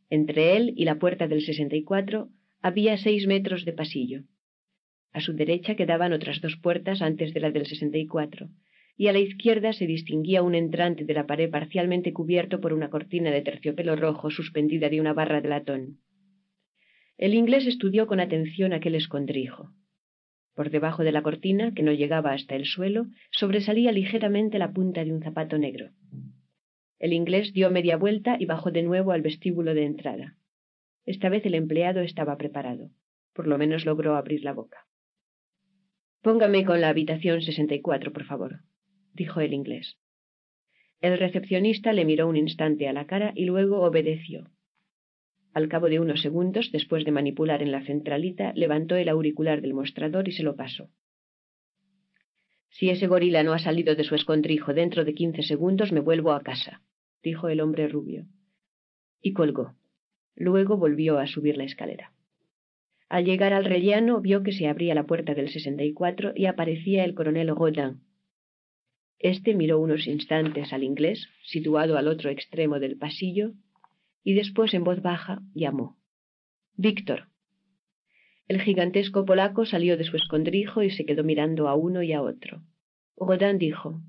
Entre 0.09 0.55
él 0.55 0.71
y 0.77 0.85
la 0.85 0.99
puerta 0.99 1.27
del 1.27 1.41
64 1.41 2.29
había 2.61 2.95
seis 2.95 3.27
metros 3.27 3.65
de 3.65 3.73
pasillo. 3.73 4.21
A 5.11 5.19
su 5.19 5.33
derecha 5.33 5.75
quedaban 5.75 6.13
otras 6.13 6.39
dos 6.39 6.55
puertas 6.55 7.01
antes 7.01 7.33
de 7.33 7.41
la 7.41 7.51
del 7.51 7.65
64, 7.65 8.47
y 8.99 9.07
a 9.07 9.13
la 9.13 9.19
izquierda 9.19 9.71
se 9.71 9.87
distinguía 9.87 10.43
un 10.43 10.55
entrante 10.55 11.05
de 11.05 11.13
la 11.13 11.25
pared 11.25 11.49
parcialmente 11.49 12.11
cubierto 12.11 12.59
por 12.59 12.73
una 12.73 12.89
cortina 12.89 13.31
de 13.31 13.41
terciopelo 13.41 13.95
rojo 13.95 14.29
suspendida 14.29 14.89
de 14.89 14.99
una 14.99 15.13
barra 15.13 15.39
de 15.39 15.47
latón. 15.47 15.99
El 17.17 17.33
inglés 17.33 17.65
estudió 17.65 18.07
con 18.07 18.19
atención 18.19 18.73
aquel 18.73 18.95
escondrijo. 18.95 19.71
Por 20.53 20.69
debajo 20.69 21.05
de 21.05 21.13
la 21.13 21.21
cortina, 21.21 21.73
que 21.73 21.81
no 21.81 21.93
llegaba 21.93 22.33
hasta 22.33 22.57
el 22.57 22.65
suelo, 22.65 23.05
sobresalía 23.31 23.93
ligeramente 23.93 24.59
la 24.59 24.73
punta 24.73 25.05
de 25.05 25.13
un 25.13 25.23
zapato 25.23 25.57
negro. 25.57 25.91
El 26.99 27.13
inglés 27.13 27.53
dio 27.53 27.71
media 27.71 27.95
vuelta 27.95 28.35
y 28.37 28.47
bajó 28.47 28.69
de 28.69 28.83
nuevo 28.83 29.13
al 29.13 29.21
vestíbulo 29.21 29.73
de 29.75 29.85
entrada. 29.85 30.35
Esta 31.05 31.29
vez 31.29 31.45
el 31.45 31.55
empleado 31.55 32.01
estaba 32.01 32.37
preparado. 32.37 32.89
Por 33.31 33.47
lo 33.47 33.57
menos 33.57 33.85
logró 33.85 34.17
abrir 34.17 34.43
la 34.43 34.51
boca. 34.51 34.87
Póngame 36.21 36.65
con 36.65 36.81
la 36.81 36.89
habitación 36.89 37.41
64, 37.41 38.11
por 38.11 38.25
favor, 38.25 38.59
dijo 39.13 39.41
el 39.41 39.53
inglés. 39.53 39.97
El 41.01 41.17
recepcionista 41.17 41.93
le 41.93 42.05
miró 42.05 42.27
un 42.27 42.35
instante 42.35 42.87
a 42.87 42.93
la 42.93 43.05
cara 43.07 43.31
y 43.35 43.45
luego 43.45 43.81
obedeció. 43.81 44.49
Al 45.53 45.67
cabo 45.67 45.89
de 45.89 45.99
unos 45.99 46.21
segundos, 46.21 46.71
después 46.71 47.05
de 47.05 47.11
manipular 47.11 47.61
en 47.61 47.71
la 47.71 47.83
centralita, 47.83 48.53
levantó 48.53 48.95
el 48.95 49.09
auricular 49.09 49.61
del 49.61 49.73
mostrador 49.73 50.27
y 50.27 50.31
se 50.31 50.43
lo 50.43 50.55
pasó. 50.55 50.89
Si 52.69 52.89
ese 52.89 53.07
gorila 53.07 53.43
no 53.43 53.53
ha 53.53 53.59
salido 53.59 53.95
de 53.95 54.03
su 54.03 54.15
escondrijo 54.15 54.73
dentro 54.73 55.05
de 55.05 55.15
quince 55.15 55.41
segundos, 55.41 55.91
me 55.91 56.01
vuelvo 56.01 56.33
a 56.33 56.41
casa, 56.41 56.81
dijo 57.23 57.49
el 57.49 57.61
hombre 57.61 57.87
rubio. 57.87 58.27
Y 59.21 59.33
colgó. 59.33 59.75
Luego 60.35 60.77
volvió 60.77 61.17
a 61.17 61.27
subir 61.27 61.57
la 61.57 61.63
escalera. 61.63 62.13
Al 63.09 63.25
llegar 63.25 63.53
al 63.53 63.65
rellano 63.65 64.21
vio 64.21 64.43
que 64.43 64.51
se 64.51 64.67
abría 64.67 64.93
la 64.93 65.07
puerta 65.07 65.33
del 65.33 65.49
64 65.49 66.33
y 66.35 66.45
aparecía 66.45 67.03
el 67.03 67.15
coronel 67.15 67.55
Rodin. 67.55 68.01
Este 69.19 69.53
miró 69.53 69.79
unos 69.79 70.07
instantes 70.07 70.71
al 70.71 70.83
inglés, 70.83 71.27
situado 71.43 71.97
al 71.97 72.07
otro 72.07 72.29
extremo 72.29 72.79
del 72.79 72.97
pasillo, 72.97 73.51
y 74.23 74.33
después 74.33 74.73
en 74.73 74.85
voz 74.85 75.01
baja 75.01 75.41
llamó 75.53 75.97
Víctor. 76.75 77.27
El 78.47 78.61
gigantesco 78.61 79.25
polaco 79.25 79.65
salió 79.65 79.97
de 79.97 80.05
su 80.05 80.15
escondrijo 80.15 80.83
y 80.83 80.89
se 80.89 81.05
quedó 81.05 81.25
mirando 81.25 81.67
a 81.67 81.75
uno 81.75 82.01
y 82.01 82.13
a 82.13 82.21
otro. 82.21 82.63
Rodin 83.17 83.57
dijo 83.57 84.01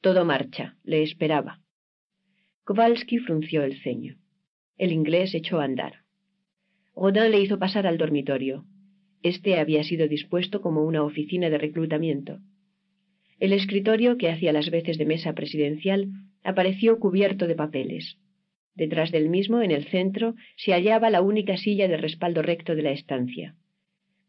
Todo 0.00 0.24
marcha, 0.24 0.76
le 0.84 1.02
esperaba. 1.02 1.60
Kowalski 2.64 3.18
frunció 3.18 3.64
el 3.64 3.82
ceño. 3.82 4.18
El 4.76 4.92
inglés 4.92 5.34
echó 5.34 5.58
a 5.60 5.64
andar. 5.64 6.04
Rodin 6.94 7.32
le 7.32 7.40
hizo 7.40 7.58
pasar 7.58 7.88
al 7.88 7.98
dormitorio. 7.98 8.64
Este 9.22 9.58
había 9.58 9.82
sido 9.82 10.06
dispuesto 10.06 10.60
como 10.60 10.84
una 10.84 11.02
oficina 11.02 11.50
de 11.50 11.58
reclutamiento. 11.58 12.38
El 13.38 13.52
escritorio, 13.52 14.16
que 14.16 14.28
hacía 14.28 14.52
las 14.52 14.70
veces 14.70 14.98
de 14.98 15.06
mesa 15.06 15.32
presidencial, 15.34 16.08
apareció 16.42 16.98
cubierto 16.98 17.46
de 17.46 17.54
papeles. 17.54 18.18
Detrás 18.74 19.12
del 19.12 19.28
mismo, 19.28 19.62
en 19.62 19.70
el 19.70 19.86
centro, 19.86 20.34
se 20.56 20.72
hallaba 20.72 21.10
la 21.10 21.22
única 21.22 21.56
silla 21.56 21.88
de 21.88 21.96
respaldo 21.96 22.42
recto 22.42 22.74
de 22.74 22.82
la 22.82 22.90
estancia. 22.90 23.54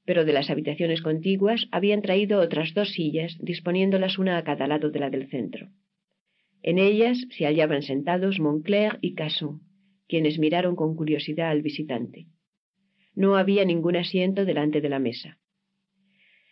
Pero 0.05 0.25
de 0.25 0.33
las 0.33 0.49
habitaciones 0.49 1.01
contiguas 1.01 1.67
habían 1.71 2.01
traído 2.01 2.39
otras 2.39 2.73
dos 2.73 2.89
sillas, 2.89 3.37
disponiéndolas 3.41 4.17
una 4.17 4.37
a 4.37 4.43
cada 4.43 4.67
lado 4.67 4.89
de 4.89 4.99
la 4.99 5.09
del 5.09 5.27
centro. 5.29 5.69
En 6.61 6.77
ellas 6.77 7.17
se 7.31 7.45
hallaban 7.45 7.83
sentados 7.83 8.39
Moncler 8.39 8.97
y 9.01 9.13
Casson, 9.13 9.61
quienes 10.07 10.39
miraron 10.39 10.75
con 10.75 10.95
curiosidad 10.95 11.49
al 11.49 11.61
visitante. 11.61 12.25
No 13.15 13.35
había 13.37 13.65
ningún 13.65 13.95
asiento 13.95 14.45
delante 14.45 14.81
de 14.81 14.89
la 14.89 14.99
mesa. 14.99 15.37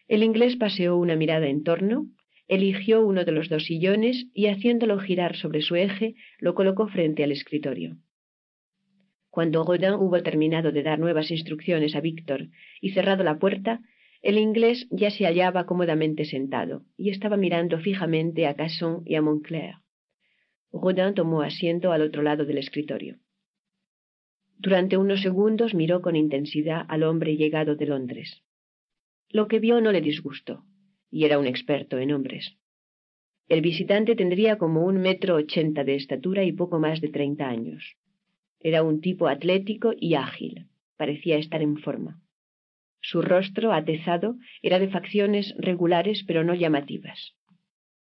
El 0.07 0.23
inglés 0.23 0.55
paseó 0.55 0.95
una 0.97 1.15
mirada 1.15 1.47
en 1.47 1.63
torno, 1.63 2.07
eligió 2.47 3.05
uno 3.05 3.25
de 3.25 3.31
los 3.31 3.49
dos 3.49 3.65
sillones 3.65 4.27
y 4.33 4.47
haciéndolo 4.47 4.99
girar 4.99 5.35
sobre 5.35 5.61
su 5.61 5.75
eje, 5.75 6.15
lo 6.39 6.55
colocó 6.55 6.87
frente 6.87 7.23
al 7.23 7.31
escritorio. 7.31 7.97
Cuando 9.29 9.63
Rodin 9.63 9.93
hubo 9.93 10.21
terminado 10.23 10.71
de 10.71 10.83
dar 10.83 10.99
nuevas 10.99 11.29
instrucciones 11.29 11.95
a 11.95 12.01
Víctor 12.01 12.47
y 12.81 12.91
cerrado 12.91 13.23
la 13.23 13.37
puerta, 13.37 13.81
el 14.21 14.37
inglés 14.37 14.87
ya 14.89 15.11
se 15.11 15.25
hallaba 15.25 15.65
cómodamente 15.65 16.25
sentado 16.25 16.83
y 16.97 17.11
estaba 17.11 17.37
mirando 17.37 17.79
fijamente 17.79 18.47
a 18.47 18.55
Casson 18.55 19.03
y 19.05 19.15
a 19.15 19.21
Moncler. 19.21 19.75
Rodin 20.71 21.13
tomó 21.13 21.41
asiento 21.41 21.91
al 21.91 22.01
otro 22.01 22.23
lado 22.23 22.45
del 22.45 22.57
escritorio. 22.57 23.17
Durante 24.57 24.97
unos 24.97 25.21
segundos 25.21 25.75
miró 25.75 26.01
con 26.01 26.15
intensidad 26.15 26.85
al 26.87 27.03
hombre 27.03 27.37
llegado 27.37 27.75
de 27.75 27.85
Londres. 27.85 28.43
Lo 29.29 29.47
que 29.47 29.59
vio 29.59 29.81
no 29.81 29.91
le 29.91 30.01
disgustó, 30.01 30.63
y 31.11 31.25
era 31.25 31.39
un 31.39 31.47
experto 31.47 31.97
en 31.97 32.11
hombres. 32.11 32.57
El 33.47 33.61
visitante 33.61 34.15
tendría 34.15 34.57
como 34.57 34.85
un 34.85 34.97
metro 34.97 35.35
ochenta 35.35 35.83
de 35.83 35.95
estatura 35.95 36.43
y 36.43 36.51
poco 36.51 36.79
más 36.79 36.99
de 36.99 37.09
treinta 37.09 37.47
años. 37.47 37.95
Era 38.59 38.83
un 38.83 38.99
tipo 38.99 39.27
atlético 39.27 39.93
y 39.97 40.15
ágil, 40.15 40.67
parecía 40.97 41.37
estar 41.37 41.61
en 41.61 41.77
forma. 41.77 42.19
Su 42.99 43.21
rostro, 43.21 43.71
atezado, 43.71 44.35
era 44.61 44.79
de 44.79 44.89
facciones 44.89 45.55
regulares 45.57 46.23
pero 46.27 46.43
no 46.43 46.55
llamativas. 46.55 47.35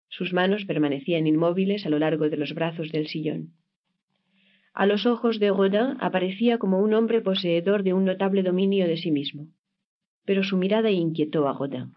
Sus 0.08 0.32
manos 0.32 0.66
permanecían 0.66 1.28
inmóviles 1.28 1.86
a 1.86 1.90
lo 1.90 2.00
largo 2.00 2.30
de 2.30 2.38
los 2.38 2.54
brazos 2.54 2.92
del 2.92 3.08
sillón. 3.08 3.54
A 4.74 4.86
los 4.86 5.06
ojos 5.06 5.40
de 5.40 5.50
Rodin 5.50 5.98
aparecía 6.00 6.58
como 6.58 6.80
un 6.80 6.94
hombre 6.94 7.22
poseedor 7.22 7.84
de 7.84 7.94
un 7.94 8.06
notable 8.06 8.44
dominio 8.44 8.88
de 8.88 8.98
sí 8.98 9.12
mismo. 9.12 9.48
Pero 10.26 10.44
su 10.44 10.58
mirada 10.58 10.90
inquietó 10.90 11.48
a 11.48 11.54
Rodin. 11.54 11.94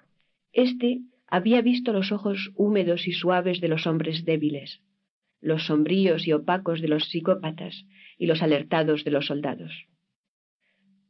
Este 0.56 1.02
había 1.28 1.60
visto 1.60 1.92
los 1.92 2.12
ojos 2.12 2.50
húmedos 2.54 3.06
y 3.06 3.12
suaves 3.12 3.60
de 3.60 3.68
los 3.68 3.86
hombres 3.86 4.24
débiles, 4.24 4.80
los 5.42 5.66
sombríos 5.66 6.26
y 6.26 6.32
opacos 6.32 6.80
de 6.80 6.88
los 6.88 7.10
psicópatas 7.10 7.84
y 8.16 8.24
los 8.24 8.42
alertados 8.42 9.04
de 9.04 9.10
los 9.10 9.26
soldados. 9.26 9.86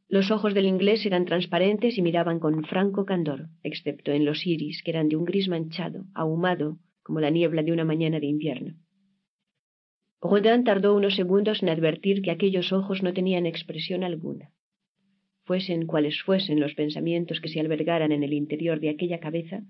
Los 0.09 0.31
ojos 0.31 0.53
del 0.53 0.65
inglés 0.65 1.05
eran 1.05 1.23
transparentes 1.23 1.97
y 1.97 2.01
miraban 2.01 2.41
con 2.41 2.65
franco 2.65 3.05
candor, 3.05 3.47
excepto 3.63 4.11
en 4.11 4.25
los 4.25 4.45
iris, 4.45 4.83
que 4.83 4.91
eran 4.91 5.07
de 5.07 5.15
un 5.15 5.23
gris 5.23 5.47
manchado, 5.47 6.03
ahumado, 6.13 6.79
como 7.01 7.21
la 7.21 7.29
niebla 7.29 7.63
de 7.63 7.71
una 7.71 7.85
mañana 7.85 8.19
de 8.19 8.25
invierno. 8.25 8.73
Rodin 10.19 10.65
tardó 10.65 10.93
unos 10.93 11.15
segundos 11.15 11.63
en 11.63 11.69
advertir 11.69 12.21
que 12.21 12.31
aquellos 12.31 12.73
ojos 12.73 13.01
no 13.01 13.13
tenían 13.13 13.45
expresión 13.45 14.03
alguna. 14.03 14.51
Fuesen 15.47 15.87
cuales 15.87 16.21
fuesen 16.23 16.59
los 16.59 16.73
pensamientos 16.73 17.39
que 17.39 17.47
se 17.47 17.61
albergaran 17.61 18.11
en 18.11 18.21
el 18.21 18.33
interior 18.33 18.81
de 18.81 18.89
aquella 18.89 19.21
cabeza, 19.21 19.63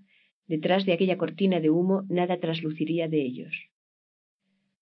detrás 0.48 0.88
de 0.88 0.94
aquella 0.94 1.18
cortina 1.18 1.60
de 1.60 1.70
humo 1.70 2.04
nada 2.10 2.40
trasluciría 2.40 3.08
de 3.08 3.22
ellos. 3.22 3.54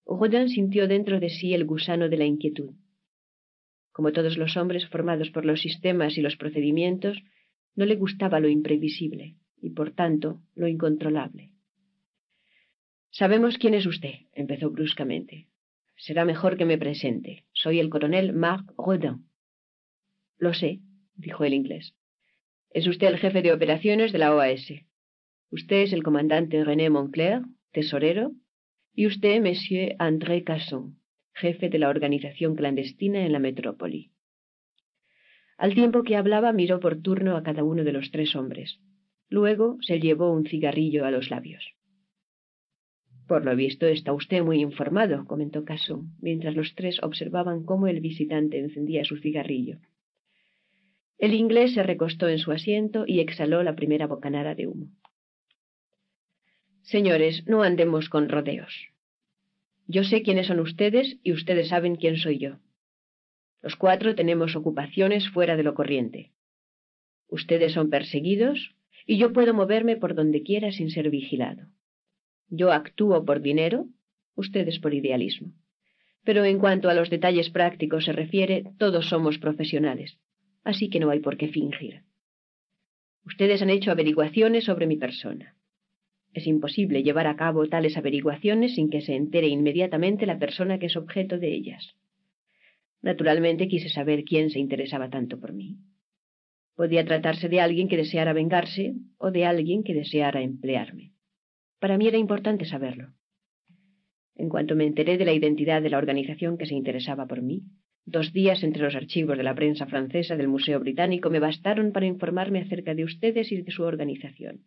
Rodin 0.05 0.47
sintió 0.47 0.87
dentro 0.87 1.19
de 1.19 1.29
sí 1.29 1.53
el 1.53 1.65
gusano 1.65 2.07
de 2.07 2.15
la 2.15 2.23
inquietud. 2.23 2.75
Como 3.91 4.13
todos 4.13 4.37
los 4.37 4.55
hombres 4.55 4.87
formados 4.87 5.31
por 5.31 5.43
los 5.43 5.59
sistemas 5.59 6.17
y 6.17 6.21
los 6.21 6.37
procedimientos, 6.37 7.21
no 7.75 7.85
le 7.85 7.95
gustaba 7.95 8.39
lo 8.39 8.47
imprevisible 8.47 9.35
y, 9.61 9.71
por 9.71 9.91
tanto, 9.91 10.39
lo 10.53 10.69
incontrolable. 10.69 11.51
Sabemos 13.09 13.57
quién 13.57 13.73
es 13.73 13.85
usted, 13.85 14.13
empezó 14.33 14.69
bruscamente. 14.69 15.47
Será 15.97 16.23
mejor 16.23 16.55
que 16.55 16.65
me 16.65 16.77
presente. 16.77 17.43
Soy 17.51 17.79
el 17.79 17.89
coronel 17.89 18.31
Marc 18.31 18.71
Rodin. 18.77 19.25
Lo 20.37 20.53
sé, 20.53 20.81
dijo 21.15 21.43
el 21.43 21.53
inglés. 21.53 21.95
Es 22.71 22.87
usted 22.87 23.07
el 23.07 23.17
jefe 23.17 23.41
de 23.41 23.53
operaciones 23.53 24.11
de 24.11 24.19
la 24.19 24.35
OAS. 24.35 24.67
Usted 25.49 25.83
es 25.83 25.93
el 25.93 26.03
comandante 26.03 26.63
René 26.63 26.89
Moncler, 26.89 27.41
tesorero, 27.71 28.31
y 28.93 29.07
usted, 29.07 29.41
monsieur 29.41 29.95
André 29.99 30.43
Casson, 30.43 30.99
jefe 31.33 31.69
de 31.69 31.79
la 31.79 31.89
organización 31.89 32.55
clandestina 32.55 33.25
en 33.25 33.31
la 33.31 33.39
metrópoli. 33.39 34.11
Al 35.57 35.73
tiempo 35.73 36.03
que 36.03 36.15
hablaba, 36.15 36.51
miró 36.51 36.79
por 36.79 37.01
turno 37.01 37.37
a 37.37 37.43
cada 37.43 37.63
uno 37.63 37.83
de 37.83 37.93
los 37.93 38.11
tres 38.11 38.35
hombres. 38.35 38.79
Luego 39.29 39.77
se 39.81 39.99
llevó 39.99 40.31
un 40.31 40.45
cigarrillo 40.45 41.05
a 41.05 41.11
los 41.11 41.29
labios. 41.29 41.75
Por 43.27 43.43
lo 43.43 43.55
visto 43.55 43.87
está 43.87 44.13
usted 44.13 44.43
muy 44.43 44.59
informado, 44.61 45.25
comentó 45.25 45.65
Casson, 45.65 46.13
mientras 46.19 46.55
los 46.55 46.75
tres 46.75 47.01
observaban 47.01 47.63
cómo 47.63 47.87
el 47.87 47.99
visitante 47.99 48.59
encendía 48.59 49.03
su 49.03 49.17
cigarrillo. 49.17 49.79
El 51.17 51.33
inglés 51.33 51.73
se 51.73 51.83
recostó 51.83 52.27
en 52.27 52.39
su 52.39 52.51
asiento 52.51 53.05
y 53.07 53.19
exhaló 53.19 53.63
la 53.63 53.75
primera 53.75 54.07
bocanada 54.07 54.53
de 54.53 54.67
humo. 54.67 54.87
Señores, 56.81 57.47
no 57.47 57.63
andemos 57.63 58.09
con 58.09 58.29
rodeos. 58.29 58.89
Yo 59.87 60.03
sé 60.03 60.23
quiénes 60.23 60.47
son 60.47 60.59
ustedes 60.59 61.17
y 61.23 61.31
ustedes 61.31 61.69
saben 61.69 61.95
quién 61.95 62.17
soy 62.17 62.37
yo. 62.39 62.57
Los 63.61 63.75
cuatro 63.75 64.13
tenemos 64.13 64.55
ocupaciones 64.55 65.29
fuera 65.29 65.55
de 65.55 65.63
lo 65.63 65.73
corriente. 65.73 66.31
Ustedes 67.27 67.73
son 67.73 67.89
perseguidos 67.89 68.75
y 69.07 69.17
yo 69.17 69.33
puedo 69.33 69.53
moverme 69.53 69.95
por 69.97 70.15
donde 70.15 70.43
quiera 70.43 70.71
sin 70.71 70.91
ser 70.91 71.09
vigilado. 71.09 71.67
Yo 72.49 72.71
actúo 72.71 73.25
por 73.25 73.41
dinero, 73.41 73.87
ustedes 74.35 74.79
por 74.79 74.93
idealismo. 74.93 75.53
Pero 76.23 76.43
en 76.43 76.59
cuanto 76.59 76.89
a 76.89 76.93
los 76.93 77.09
detalles 77.09 77.49
prácticos 77.49 78.05
se 78.05 78.11
refiere, 78.11 78.65
todos 78.77 79.07
somos 79.07 79.37
profesionales, 79.37 80.19
así 80.65 80.89
que 80.89 80.99
no 80.99 81.09
hay 81.09 81.19
por 81.19 81.37
qué 81.37 81.47
fingir. 81.47 82.01
Ustedes 83.25 83.61
han 83.61 83.69
hecho 83.69 83.91
averiguaciones 83.91 84.65
sobre 84.65 84.87
mi 84.87 84.97
persona. 84.97 85.55
Es 86.33 86.45
imposible 86.47 87.01
llevar 87.01 87.27
a 87.27 87.37
cabo 87.37 87.67
tales 87.69 87.95
averiguaciones 87.95 88.75
sin 88.75 88.89
que 88.89 89.01
se 89.01 89.15
entere 89.15 89.47
inmediatamente 89.47 90.25
la 90.25 90.37
persona 90.37 90.77
que 90.77 90.87
es 90.87 90.97
objeto 90.97 91.39
de 91.39 91.53
ellas. 91.53 91.95
Naturalmente 93.01 93.67
quise 93.67 93.87
saber 93.87 94.25
quién 94.25 94.49
se 94.49 94.59
interesaba 94.59 95.09
tanto 95.09 95.39
por 95.39 95.53
mí. 95.53 95.77
Podía 96.75 97.05
tratarse 97.05 97.47
de 97.47 97.61
alguien 97.61 97.87
que 97.87 97.97
deseara 97.97 98.33
vengarse 98.33 98.95
o 99.17 99.31
de 99.31 99.45
alguien 99.45 99.83
que 99.83 99.93
deseara 99.93 100.41
emplearme. 100.41 101.13
Para 101.79 101.97
mí 101.97 102.07
era 102.07 102.17
importante 102.17 102.65
saberlo. 102.65 103.13
En 104.35 104.49
cuanto 104.49 104.75
me 104.75 104.85
enteré 104.85 105.17
de 105.17 105.25
la 105.25 105.33
identidad 105.33 105.81
de 105.81 105.89
la 105.89 105.99
organización 105.99 106.57
que 106.57 106.65
se 106.65 106.73
interesaba 106.73 107.27
por 107.27 107.41
mí, 107.41 107.63
dos 108.05 108.31
días 108.31 108.63
entre 108.63 108.83
los 108.83 108.95
archivos 108.95 109.37
de 109.37 109.43
la 109.43 109.55
prensa 109.55 109.87
francesa 109.87 110.35
del 110.35 110.47
Museo 110.47 110.79
Británico 110.79 111.29
me 111.29 111.39
bastaron 111.39 111.91
para 111.91 112.05
informarme 112.05 112.61
acerca 112.61 112.93
de 112.93 113.03
ustedes 113.03 113.51
y 113.51 113.61
de 113.61 113.71
su 113.71 113.83
organización. 113.83 114.65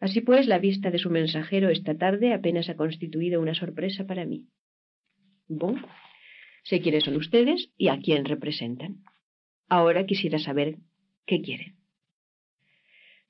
Así 0.00 0.20
pues, 0.20 0.46
la 0.48 0.58
vista 0.58 0.90
de 0.90 0.98
su 0.98 1.08
mensajero 1.08 1.70
esta 1.70 1.96
tarde 1.96 2.34
apenas 2.34 2.68
ha 2.68 2.76
constituido 2.76 3.40
una 3.40 3.54
sorpresa 3.54 4.06
para 4.06 4.26
mí. 4.26 4.48
Bon, 5.48 5.80
sé 6.64 6.80
quiénes 6.80 7.04
son 7.04 7.16
ustedes 7.16 7.70
y 7.78 7.88
a 7.88 7.98
quién 7.98 8.24
representan. 8.24 9.04
Ahora 9.68 10.04
quisiera 10.04 10.38
saber 10.38 10.76
qué 11.26 11.40
quieren. 11.40 11.76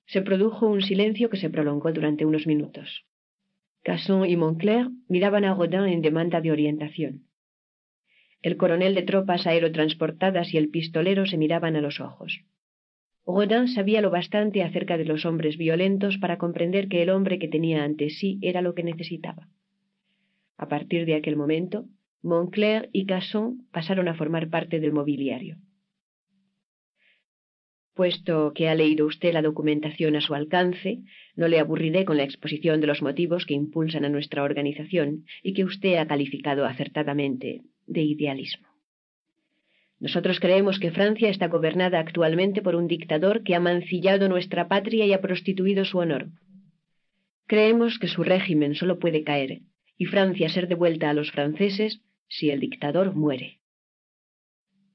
Se 0.07 0.23
produjo 0.23 0.67
un 0.67 0.83
silencio 0.83 1.31
que 1.31 1.37
se 1.37 1.51
prolongó 1.51 1.93
durante 1.93 2.27
unos 2.27 2.47
minutos. 2.47 3.05
Casson 3.83 4.29
y 4.29 4.37
Moncler 4.37 4.89
miraban 5.09 5.45
a 5.45 5.55
Rodin 5.55 5.87
en 5.87 6.03
demanda 6.03 6.41
de 6.41 6.51
orientación. 6.51 7.29
El 8.45 8.59
coronel 8.59 8.95
de 8.95 9.01
tropas 9.01 9.47
aerotransportadas 9.47 10.53
y 10.53 10.59
el 10.59 10.69
pistolero 10.69 11.25
se 11.25 11.39
miraban 11.39 11.77
a 11.77 11.81
los 11.81 11.99
ojos. 11.99 12.45
Rodin 13.27 13.69
sabía 13.69 14.03
lo 14.03 14.11
bastante 14.11 14.63
acerca 14.63 14.99
de 14.99 15.07
los 15.07 15.25
hombres 15.25 15.57
violentos 15.57 16.19
para 16.19 16.37
comprender 16.37 16.89
que 16.89 17.03
el 17.03 17.09
hombre 17.09 17.39
que 17.39 17.49
tenía 17.49 17.85
ante 17.85 18.11
sí 18.11 18.39
era 18.43 18.61
lo 18.61 18.75
que 18.75 18.83
necesitaba. 18.83 19.49
A 20.59 20.69
partir 20.69 21.07
de 21.07 21.15
aquel 21.15 21.37
momento, 21.37 21.87
Moncler 22.21 22.91
y 22.93 23.07
Casson 23.07 23.67
pasaron 23.73 24.09
a 24.09 24.15
formar 24.15 24.51
parte 24.51 24.79
del 24.79 24.93
mobiliario. 24.93 25.57
Puesto 27.95 28.53
que 28.55 28.69
ha 28.69 28.75
leído 28.75 29.07
usted 29.07 29.33
la 29.33 29.41
documentación 29.41 30.17
a 30.17 30.21
su 30.21 30.35
alcance, 30.35 31.01
no 31.35 31.49
le 31.49 31.61
aburriré 31.61 32.05
con 32.05 32.19
la 32.19 32.25
exposición 32.25 32.83
de 32.83 32.89
los 32.89 33.01
motivos 33.01 33.47
que 33.47 33.55
impulsan 33.55 34.05
a 34.05 34.11
nuestra 34.11 34.43
organización 34.43 35.25
y 35.43 35.55
que 35.55 35.65
usted 35.65 35.95
ha 35.95 36.07
calificado 36.07 36.67
acertadamente 36.67 37.63
de 37.87 38.03
idealismo. 38.03 38.69
Nosotros 40.01 40.41
creemos 40.41 40.79
que 40.79 40.91
Francia 40.91 41.31
está 41.31 41.49
gobernada 41.49 41.99
actualmente 41.99 42.61
por 42.63 42.75
un 42.75 42.89
dictador 42.89 43.43
que 43.43 43.55
ha 43.55 43.61
mancillado 43.61 44.29
nuestra 44.29 44.69
patria 44.69 45.07
y 45.07 45.13
ha 45.13 45.21
prostituido 45.21 45.85
su 45.85 45.99
honor. 45.99 46.29
Creemos 47.47 47.99
que 47.99 48.09
su 48.09 48.23
régimen 48.23 48.75
solo 48.75 48.99
puede 48.99 49.23
caer 49.23 49.61
y 49.97 50.07
Francia 50.07 50.49
ser 50.49 50.69
devuelta 50.69 51.11
a 51.11 51.15
los 51.15 51.31
franceses 51.31 52.01
si 52.29 52.51
el 52.51 52.61
dictador 52.61 53.15
muere. 53.15 53.61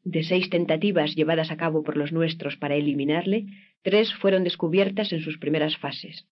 De 0.03 0.23
seis 0.23 0.49
tentativas 0.49 1.15
llevadas 1.15 1.51
a 1.51 1.57
cabo 1.57 1.83
por 1.83 1.97
los 1.97 2.11
nuestros 2.11 2.57
para 2.57 2.75
eliminarle, 2.75 3.45
tres 3.81 4.13
fueron 4.13 4.43
descubiertas 4.43 5.13
en 5.13 5.21
sus 5.21 5.37
primeras 5.37 5.77
fases. 5.77 6.27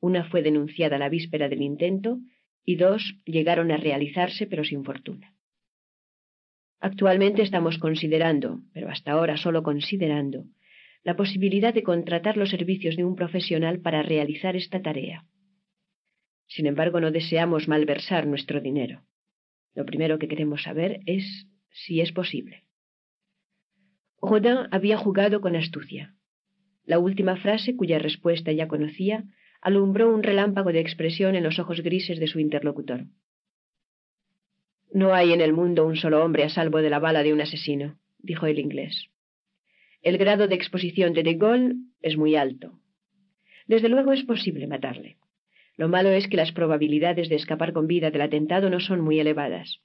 Una 0.00 0.24
fue 0.24 0.42
denunciada 0.42 0.98
la 0.98 1.08
víspera 1.08 1.48
del 1.48 1.62
intento 1.62 2.18
y 2.64 2.76
dos 2.76 3.16
llegaron 3.24 3.70
a 3.70 3.76
realizarse 3.76 4.46
pero 4.46 4.64
sin 4.64 4.84
fortuna. 4.84 5.34
Actualmente 6.80 7.42
estamos 7.42 7.78
considerando, 7.78 8.60
pero 8.72 8.88
hasta 8.88 9.12
ahora 9.12 9.36
solo 9.36 9.62
considerando, 9.62 10.44
la 11.02 11.16
posibilidad 11.16 11.74
de 11.74 11.82
contratar 11.82 12.36
los 12.36 12.50
servicios 12.50 12.96
de 12.96 13.04
un 13.04 13.16
profesional 13.16 13.80
para 13.80 14.02
realizar 14.02 14.56
esta 14.56 14.80
tarea. 14.80 15.24
Sin 16.46 16.66
embargo, 16.66 17.00
no 17.00 17.10
deseamos 17.10 17.68
malversar 17.68 18.26
nuestro 18.26 18.60
dinero. 18.60 19.02
Lo 19.74 19.84
primero 19.84 20.18
que 20.18 20.28
queremos 20.28 20.62
saber 20.62 21.00
es 21.06 21.46
si 21.70 22.00
es 22.00 22.12
posible. 22.12 22.64
Rodin 24.20 24.68
había 24.70 24.96
jugado 24.96 25.40
con 25.40 25.56
astucia. 25.56 26.14
La 26.84 26.98
última 26.98 27.36
frase, 27.36 27.76
cuya 27.76 27.98
respuesta 27.98 28.50
ya 28.52 28.66
conocía, 28.66 29.24
alumbró 29.60 30.12
un 30.12 30.22
relámpago 30.22 30.72
de 30.72 30.80
expresión 30.80 31.34
en 31.34 31.42
los 31.42 31.58
ojos 31.58 31.80
grises 31.82 32.18
de 32.18 32.26
su 32.26 32.40
interlocutor. 32.40 33.06
No 34.92 35.12
hay 35.12 35.32
en 35.32 35.40
el 35.40 35.52
mundo 35.52 35.86
un 35.86 35.96
solo 35.96 36.24
hombre 36.24 36.44
a 36.44 36.48
salvo 36.48 36.78
de 36.78 36.90
la 36.90 36.98
bala 36.98 37.22
de 37.22 37.32
un 37.32 37.40
asesino, 37.40 37.98
dijo 38.18 38.46
el 38.46 38.58
inglés. 38.58 39.08
El 40.02 40.16
grado 40.16 40.48
de 40.48 40.54
exposición 40.54 41.12
de 41.12 41.22
De 41.22 41.34
Gaulle 41.34 41.74
es 42.00 42.16
muy 42.16 42.36
alto. 42.36 42.80
Desde 43.66 43.88
luego 43.88 44.12
es 44.12 44.22
posible 44.22 44.66
matarle. 44.66 45.16
Lo 45.76 45.88
malo 45.88 46.08
es 46.08 46.26
que 46.26 46.36
las 46.36 46.52
probabilidades 46.52 47.28
de 47.28 47.36
escapar 47.36 47.72
con 47.72 47.86
vida 47.86 48.10
del 48.10 48.22
atentado 48.22 48.70
no 48.70 48.80
son 48.80 49.00
muy 49.00 49.20
elevadas. 49.20 49.80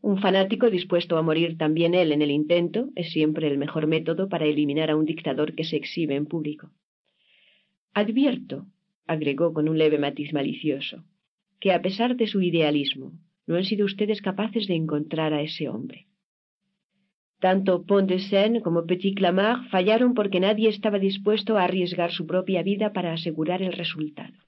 Un 0.00 0.18
fanático 0.18 0.70
dispuesto 0.70 1.18
a 1.18 1.22
morir 1.22 1.58
también 1.58 1.94
él 1.94 2.12
en 2.12 2.22
el 2.22 2.30
intento 2.30 2.88
es 2.96 3.12
siempre 3.12 3.48
el 3.48 3.58
mejor 3.58 3.86
método 3.86 4.28
para 4.28 4.46
eliminar 4.46 4.90
a 4.90 4.96
un 4.96 5.04
dictador 5.04 5.54
que 5.54 5.64
se 5.64 5.76
exhibe 5.76 6.14
en 6.14 6.24
público. 6.24 6.70
Advierto, 7.92 8.66
agregó 9.06 9.52
con 9.52 9.68
un 9.68 9.76
leve 9.76 9.98
matiz 9.98 10.32
malicioso, 10.32 11.04
que 11.60 11.72
a 11.72 11.82
pesar 11.82 12.16
de 12.16 12.26
su 12.26 12.40
idealismo, 12.40 13.12
no 13.50 13.56
han 13.58 13.64
sido 13.64 13.84
ustedes 13.84 14.22
capaces 14.22 14.66
de 14.66 14.76
encontrar 14.76 15.34
a 15.34 15.42
ese 15.42 15.68
hombre. 15.68 16.06
Tanto 17.38 17.84
Pont 17.84 18.08
de 18.08 18.18
Seine 18.18 18.62
como 18.62 18.86
Petit 18.86 19.16
Clamart 19.16 19.68
fallaron 19.70 20.14
porque 20.14 20.40
nadie 20.40 20.68
estaba 20.68 20.98
dispuesto 20.98 21.58
a 21.58 21.64
arriesgar 21.64 22.12
su 22.12 22.26
propia 22.26 22.62
vida 22.62 22.92
para 22.92 23.12
asegurar 23.12 23.60
el 23.62 23.72
resultado. 23.72 24.38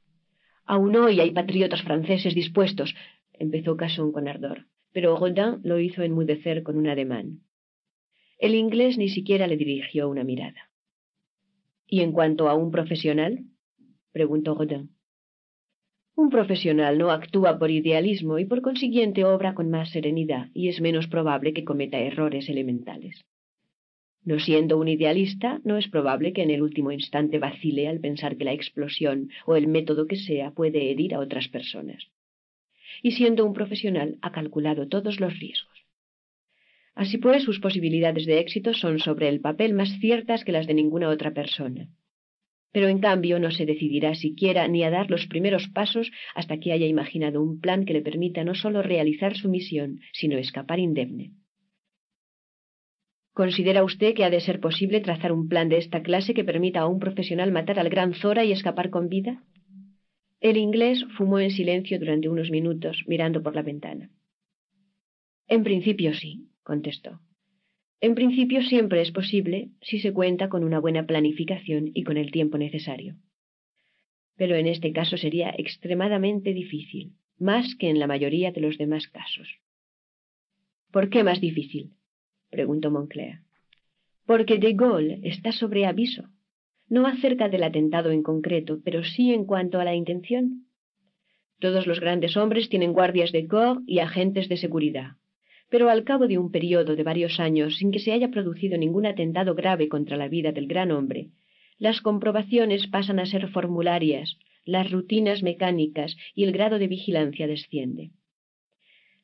Aún 0.65 0.97
hoy 0.97 1.21
hay 1.21 1.33
patriotas 1.33 1.83
franceses 1.83 2.35
dispuestos, 2.35 2.95
empezó 3.33 3.77
Casson 3.77 4.13
con 4.13 4.29
ardor 4.29 4.67
pero 4.93 5.17
Rodin 5.17 5.61
lo 5.65 5.79
hizo 5.81 6.03
enmudecer 6.03 6.63
con 6.63 6.77
un 6.77 6.87
ademán. 6.87 7.41
El 8.39 8.55
inglés 8.55 8.99
ni 8.99 9.09
siquiera 9.09 9.47
le 9.47 9.57
dirigió 9.57 10.09
una 10.09 10.25
mirada. 10.25 10.71
¿Y 11.87 12.01
en 12.01 12.13
cuanto 12.13 12.49
a 12.49 12.55
un 12.55 12.71
profesional? 12.71 13.45
preguntó 14.13 14.55
Rodin. 14.55 14.91
Un 16.15 16.29
profesional 16.29 16.99
no 16.99 17.11
actúa 17.11 17.59
por 17.59 17.71
idealismo 17.71 18.39
y 18.39 18.45
por 18.45 18.61
consiguiente 18.61 19.25
obra 19.25 19.55
con 19.55 19.71
más 19.71 19.91
serenidad 19.91 20.49
y 20.53 20.69
es 20.69 20.81
menos 20.81 21.07
probable 21.07 21.53
que 21.55 21.65
cometa 21.65 21.99
errores 21.99 22.49
elementales. 22.49 23.25
No 24.25 24.39
siendo 24.39 24.79
un 24.79 24.89
idealista, 24.89 25.61
no 25.65 25.79
es 25.79 25.89
probable 25.89 26.33
que 26.33 26.43
en 26.43 26.51
el 26.51 26.63
último 26.63 26.93
instante 26.93 27.39
vacile 27.39 27.89
al 27.89 27.99
pensar 27.99 28.37
que 28.37 28.45
la 28.45 28.53
explosión 28.53 29.31
o 29.47 29.57
el 29.57 29.67
método 29.67 30.07
que 30.07 30.17
sea 30.17 30.53
puede 30.53 30.91
herir 30.91 31.15
a 31.15 31.19
otras 31.19 31.49
personas. 31.49 32.07
Y 33.03 33.13
siendo 33.13 33.45
un 33.45 33.53
profesional, 33.53 34.19
ha 34.23 34.31
calculado 34.31 34.87
todos 34.87 35.19
los 35.19 35.39
riesgos. 35.41 35.87
Así 36.95 37.19
pues, 37.19 37.43
sus 37.43 37.59
posibilidades 37.59 38.27
de 38.27 38.39
éxito 38.39 38.75
son 38.75 38.99
sobre 38.99 39.29
el 39.29 39.41
papel 39.41 39.73
más 39.73 39.99
ciertas 39.99 40.45
que 40.45 40.53
las 40.53 40.67
de 40.67 40.75
ninguna 40.75 41.09
otra 41.09 41.33
persona. 41.33 41.89
Pero 42.73 42.89
en 42.89 43.01
cambio 43.01 43.39
no 43.39 43.51
se 43.51 43.67
decidirá 43.67 44.15
siquiera 44.15 44.67
ni 44.67 44.83
a 44.83 44.91
dar 44.91 45.11
los 45.11 45.27
primeros 45.27 45.69
pasos 45.69 46.11
hasta 46.35 46.59
que 46.59 46.73
haya 46.73 46.87
imaginado 46.87 47.43
un 47.43 47.61
plan 47.61 47.85
que 47.85 47.93
le 47.93 48.03
permita 48.03 48.45
no 48.45 48.55
solo 48.55 48.83
realizar 48.83 49.37
su 49.37 49.51
misión, 49.51 50.01
sino 50.13 50.39
escapar 50.39 50.79
indemne. 50.79 51.33
¿Considera 53.35 53.85
usted 53.85 54.15
que 54.15 54.25
ha 54.25 54.31
de 54.31 54.41
ser 54.41 54.61
posible 54.61 55.01
trazar 55.01 55.33
un 55.33 55.49
plan 55.49 55.69
de 55.69 55.79
esta 55.79 56.03
clase 56.03 56.35
que 56.35 56.45
permita 56.45 56.81
a 56.81 56.87
un 56.87 56.99
profesional 56.99 57.51
matar 57.51 57.79
al 57.79 57.89
gran 57.89 58.13
Zora 58.15 58.45
y 58.45 58.53
escapar 58.53 58.91
con 58.91 59.09
vida? 59.09 59.43
El 60.41 60.57
inglés 60.57 61.05
fumó 61.17 61.39
en 61.39 61.51
silencio 61.51 61.99
durante 61.99 62.29
unos 62.29 62.51
minutos, 62.51 63.05
mirando 63.07 63.43
por 63.43 63.55
la 63.55 63.63
ventana. 63.63 64.11
En 65.47 65.63
principio 65.63 66.15
sí, 66.15 66.49
contestó. 66.63 67.21
En 68.03 68.17
principio 68.17 68.63
siempre 68.63 69.01
es 69.01 69.13
posible 69.13 69.69
si 69.81 70.01
se 70.01 70.13
cuenta 70.13 70.49
con 70.49 70.65
una 70.65 70.81
buena 70.81 71.07
planificación 71.07 71.93
y 71.95 72.03
con 72.03 72.17
el 72.17 72.33
tiempo 72.33 72.59
necesario. 72.59 73.15
Pero 74.37 74.57
en 74.57 74.67
este 74.67 74.93
caso 74.93 75.17
sería 75.17 75.55
extremadamente 75.57 76.53
difícil, 76.53 77.13
más 77.39 77.77
que 77.77 77.91
en 77.91 78.01
la 78.01 78.09
mayoría 78.09 78.51
de 78.51 78.61
los 78.61 78.77
demás 78.77 79.07
casos. 79.07 79.49
¿Por 80.91 81.11
qué 81.11 81.23
más 81.23 81.41
difícil? 81.41 81.93
preguntó 82.51 82.91
Moncler. 82.91 83.39
Porque 84.27 84.59
de 84.59 84.73
Gaulle 84.73 85.21
está 85.23 85.53
sobre 85.53 85.87
aviso, 85.87 86.25
no 86.89 87.07
acerca 87.07 87.49
del 87.49 87.63
atentado 87.63 88.11
en 88.11 88.25
concreto, 88.25 88.81
pero 88.85 89.05
sí 89.05 89.33
en 89.33 89.45
cuanto 89.45 89.79
a 89.79 89.85
la 89.85 89.95
intención. 89.95 90.67
Todos 91.61 91.87
los 91.87 92.01
grandes 92.01 92.37
hombres 92.37 92.69
tienen 92.69 92.95
guardias 92.95 93.31
de 93.31 93.47
corps 93.47 93.81
y 93.87 94.01
agentes 94.01 94.49
de 94.49 94.57
seguridad, 94.57 95.13
pero 95.73 95.89
al 95.89 96.05
cabo 96.05 96.29
de 96.29 96.37
un 96.37 96.51
periodo 96.51 96.97
de 96.97 97.03
varios 97.03 97.41
años 97.41 97.79
sin 97.79 97.93
que 97.93 97.99
se 97.99 98.13
haya 98.13 98.29
producido 98.29 98.77
ningún 98.77 99.07
atentado 99.07 99.55
grave 99.55 99.89
contra 99.89 100.19
la 100.19 100.29
vida 100.29 100.53
del 100.53 100.67
gran 100.67 100.91
hombre, 100.91 101.31
las 101.79 102.03
comprobaciones 102.03 102.89
pasan 102.89 103.19
a 103.19 103.25
ser 103.25 103.49
formularias, 103.49 104.37
las 104.67 104.91
rutinas 104.91 105.43
mecánicas 105.43 106.15
y 106.35 106.45
el 106.45 106.53
grado 106.53 106.79
de 106.79 106.89
vigilancia 106.89 107.47
desciende. 107.47 108.11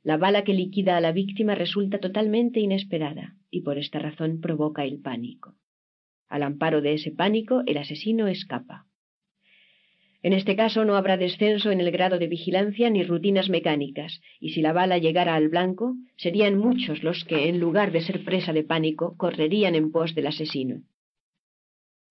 La 0.02 0.16
bala 0.16 0.42
que 0.42 0.54
liquida 0.54 0.96
a 0.96 1.02
la 1.02 1.12
víctima 1.12 1.54
resulta 1.54 1.98
totalmente 1.98 2.60
inesperada 2.60 3.36
y 3.50 3.60
por 3.60 3.76
esta 3.76 3.98
razón 3.98 4.40
provoca 4.40 4.86
el 4.86 5.00
pánico. 5.00 5.54
Al 6.28 6.42
amparo 6.42 6.80
de 6.80 6.94
ese 6.94 7.10
pánico, 7.10 7.62
el 7.66 7.76
asesino 7.76 8.26
escapa. 8.26 8.86
En 10.22 10.32
este 10.32 10.56
caso 10.56 10.84
no 10.84 10.96
habrá 10.96 11.16
descenso 11.16 11.70
en 11.70 11.80
el 11.80 11.92
grado 11.92 12.18
de 12.18 12.26
vigilancia 12.26 12.90
ni 12.90 13.04
rutinas 13.04 13.48
mecánicas, 13.48 14.20
y 14.40 14.50
si 14.50 14.60
la 14.62 14.72
bala 14.72 14.98
llegara 14.98 15.36
al 15.36 15.48
blanco, 15.48 15.94
serían 16.16 16.58
muchos 16.58 17.04
los 17.04 17.24
que, 17.24 17.48
en 17.48 17.60
lugar 17.60 17.92
de 17.92 18.00
ser 18.00 18.24
presa 18.24 18.52
de 18.52 18.64
pánico, 18.64 19.16
correrían 19.16 19.76
en 19.76 19.92
pos 19.92 20.14
del 20.16 20.26
asesino. 20.26 20.82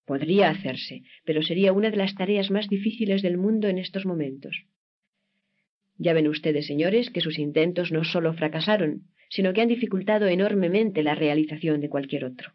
Podría 0.06 0.50
hacerse, 0.50 1.04
pero 1.26 1.42
sería 1.42 1.74
una 1.74 1.92
de 1.92 1.98
las 1.98 2.16
tareas 2.16 2.50
más 2.50 2.70
difíciles 2.70 3.22
del 3.22 3.38
mundo 3.38 3.68
en 3.68 3.78
estos 3.78 4.06
momentos. 4.06 4.64
Ya 5.98 6.14
ven 6.14 6.30
ustedes, 6.30 6.66
señores, 6.66 7.10
que 7.10 7.20
sus 7.20 7.38
intentos 7.38 7.92
no 7.92 8.06
solo 8.06 8.34
fracasaron, 8.34 9.02
sino 9.30 9.52
que 9.52 9.62
han 9.62 9.68
dificultado 9.68 10.28
enormemente 10.28 11.04
la 11.04 11.16
realización 11.16 11.82
de 11.82 11.90
cualquier 11.90 12.24
otro. 12.24 12.54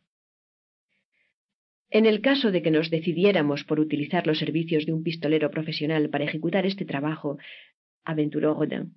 En 1.95 2.07
el 2.07 2.23
caso 2.23 2.51
de 2.51 2.63
que 2.63 2.71
nos 2.71 2.89
decidiéramos 2.89 3.65
por 3.65 3.79
utilizar 3.79 4.27
los 4.27 4.39
servicios 4.39 4.87
de 4.87 4.95
un 4.95 5.03
pistolero 5.03 5.51
profesional 5.51 6.09
para 6.09 6.25
ejecutar 6.25 6.65
este 6.65 6.87
trabajo, 6.87 7.37
aventuró 8.03 8.55
Rodin. 8.55 8.95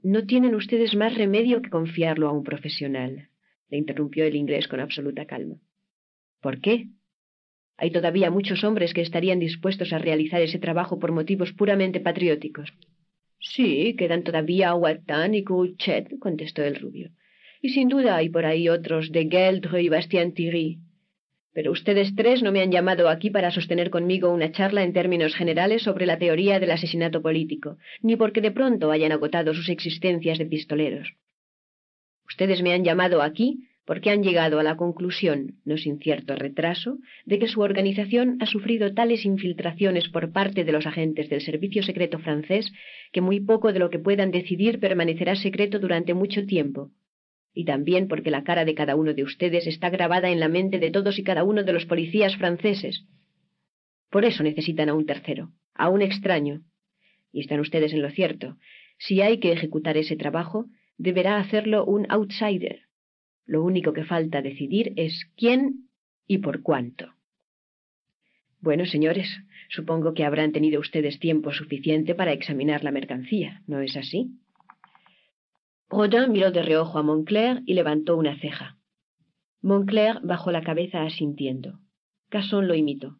No 0.00 0.24
tienen 0.24 0.54
ustedes 0.54 0.94
más 0.94 1.16
remedio 1.16 1.62
que 1.62 1.70
confiarlo 1.70 2.28
a 2.28 2.32
un 2.32 2.44
profesional, 2.44 3.28
le 3.70 3.78
interrumpió 3.78 4.24
el 4.24 4.36
inglés 4.36 4.68
con 4.68 4.78
absoluta 4.78 5.26
calma. 5.26 5.56
¿Por 6.40 6.60
qué? 6.60 6.90
Hay 7.76 7.90
todavía 7.90 8.30
muchos 8.30 8.62
hombres 8.62 8.94
que 8.94 9.00
estarían 9.00 9.40
dispuestos 9.40 9.92
a 9.92 9.98
realizar 9.98 10.40
ese 10.42 10.60
trabajo 10.60 11.00
por 11.00 11.10
motivos 11.10 11.52
puramente 11.52 11.98
patrióticos. 11.98 12.72
Sí, 13.40 13.96
quedan 13.98 14.22
todavía 14.22 14.76
Wattan 14.76 15.34
y 15.34 15.42
Couchet, 15.42 16.20
contestó 16.20 16.62
el 16.62 16.76
rubio. 16.76 17.10
Y 17.60 17.70
sin 17.70 17.88
duda 17.88 18.14
hay 18.14 18.28
por 18.28 18.46
ahí 18.46 18.68
otros 18.68 19.10
de 19.10 19.26
Geldre 19.28 19.82
y 19.82 19.88
Bastien 19.88 20.34
Thierry. 20.34 20.78
Pero 21.54 21.70
ustedes 21.70 22.14
tres 22.16 22.42
no 22.42 22.50
me 22.50 22.60
han 22.60 22.72
llamado 22.72 23.08
aquí 23.08 23.30
para 23.30 23.52
sostener 23.52 23.88
conmigo 23.88 24.34
una 24.34 24.50
charla 24.50 24.82
en 24.82 24.92
términos 24.92 25.36
generales 25.36 25.82
sobre 25.82 26.04
la 26.04 26.18
teoría 26.18 26.58
del 26.58 26.72
asesinato 26.72 27.22
político, 27.22 27.78
ni 28.02 28.16
porque 28.16 28.40
de 28.40 28.50
pronto 28.50 28.90
hayan 28.90 29.12
agotado 29.12 29.54
sus 29.54 29.68
existencias 29.68 30.38
de 30.38 30.46
pistoleros. 30.46 31.14
Ustedes 32.26 32.60
me 32.62 32.72
han 32.72 32.84
llamado 32.84 33.22
aquí 33.22 33.68
porque 33.86 34.10
han 34.10 34.22
llegado 34.22 34.58
a 34.58 34.62
la 34.62 34.76
conclusión, 34.76 35.56
no 35.64 35.76
sin 35.76 35.98
cierto 35.98 36.34
retraso, 36.34 36.98
de 37.26 37.38
que 37.38 37.48
su 37.48 37.60
organización 37.60 38.38
ha 38.40 38.46
sufrido 38.46 38.94
tales 38.94 39.24
infiltraciones 39.24 40.08
por 40.08 40.32
parte 40.32 40.64
de 40.64 40.72
los 40.72 40.86
agentes 40.86 41.28
del 41.28 41.42
servicio 41.42 41.82
secreto 41.82 42.18
francés 42.18 42.72
que 43.12 43.20
muy 43.20 43.40
poco 43.40 43.72
de 43.72 43.78
lo 43.78 43.90
que 43.90 43.98
puedan 43.98 44.30
decidir 44.30 44.80
permanecerá 44.80 45.36
secreto 45.36 45.78
durante 45.78 46.14
mucho 46.14 46.46
tiempo, 46.46 46.90
y 47.54 47.64
también 47.64 48.08
porque 48.08 48.30
la 48.30 48.42
cara 48.42 48.64
de 48.64 48.74
cada 48.74 48.96
uno 48.96 49.14
de 49.14 49.22
ustedes 49.22 49.66
está 49.66 49.88
grabada 49.88 50.30
en 50.30 50.40
la 50.40 50.48
mente 50.48 50.78
de 50.78 50.90
todos 50.90 51.18
y 51.18 51.22
cada 51.22 51.44
uno 51.44 51.62
de 51.62 51.72
los 51.72 51.86
policías 51.86 52.36
franceses. 52.36 53.06
Por 54.10 54.24
eso 54.24 54.42
necesitan 54.42 54.88
a 54.88 54.94
un 54.94 55.06
tercero, 55.06 55.52
a 55.74 55.88
un 55.88 56.02
extraño. 56.02 56.62
Y 57.32 57.40
están 57.40 57.60
ustedes 57.60 57.92
en 57.92 58.02
lo 58.02 58.10
cierto. 58.10 58.58
Si 58.98 59.20
hay 59.20 59.38
que 59.38 59.52
ejecutar 59.52 59.96
ese 59.96 60.16
trabajo, 60.16 60.66
deberá 60.98 61.38
hacerlo 61.38 61.84
un 61.84 62.06
outsider, 62.10 62.82
lo 63.46 63.62
único 63.62 63.92
que 63.92 64.04
falta 64.04 64.42
decidir 64.42 64.92
es 64.96 65.26
quién 65.36 65.88
y 66.26 66.38
por 66.38 66.62
cuánto. 66.62 67.12
Bueno, 68.60 68.86
señores, 68.86 69.28
supongo 69.68 70.14
que 70.14 70.24
habrán 70.24 70.52
tenido 70.52 70.80
ustedes 70.80 71.18
tiempo 71.18 71.52
suficiente 71.52 72.14
para 72.14 72.32
examinar 72.32 72.82
la 72.82 72.92
mercancía, 72.92 73.62
¿no 73.66 73.80
es 73.80 73.96
así? 73.96 74.30
Rodin 75.88 76.32
miró 76.32 76.50
de 76.50 76.62
reojo 76.62 76.98
a 76.98 77.02
Moncler 77.02 77.62
y 77.66 77.74
levantó 77.74 78.16
una 78.16 78.38
ceja. 78.38 78.78
Moncler 79.62 80.20
bajó 80.22 80.50
la 80.50 80.62
cabeza 80.62 81.02
asintiendo. 81.02 81.80
Casson 82.28 82.68
lo 82.68 82.74
imitó. 82.74 83.18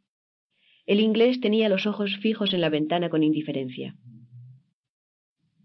El 0.87 1.01
inglés 1.01 1.41
tenía 1.41 1.69
los 1.69 1.87
ojos 1.87 2.17
fijos 2.19 2.53
en 2.53 2.61
la 2.61 2.69
ventana 2.69 3.09
con 3.09 3.23
indiferencia. 3.23 3.97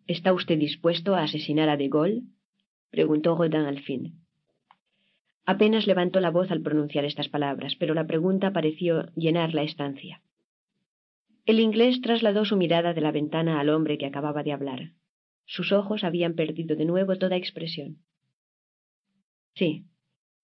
¿Está 0.07 0.33
usted 0.33 0.57
dispuesto 0.57 1.15
a 1.15 1.23
asesinar 1.23 1.69
a 1.69 1.77
De 1.77 1.89
Gaulle? 1.89 2.23
preguntó 2.89 3.35
Rodin 3.35 3.61
al 3.61 3.81
fin. 3.81 4.23
Apenas 5.45 5.87
levantó 5.87 6.19
la 6.19 6.31
voz 6.31 6.51
al 6.51 6.61
pronunciar 6.61 7.05
estas 7.05 7.27
palabras, 7.27 7.75
pero 7.75 7.93
la 7.93 8.07
pregunta 8.07 8.53
pareció 8.53 9.11
llenar 9.15 9.53
la 9.53 9.63
estancia. 9.63 10.21
El 11.45 11.59
inglés 11.59 12.01
trasladó 12.01 12.45
su 12.45 12.55
mirada 12.55 12.93
de 12.93 13.01
la 13.01 13.11
ventana 13.11 13.59
al 13.59 13.69
hombre 13.69 13.97
que 13.97 14.05
acababa 14.05 14.43
de 14.43 14.53
hablar. 14.53 14.91
Sus 15.49 15.71
ojos 15.71 16.03
habían 16.03 16.35
perdido 16.35 16.75
de 16.75 16.85
nuevo 16.85 17.17
toda 17.17 17.35
expresión. 17.35 17.97
Sí, 19.55 19.85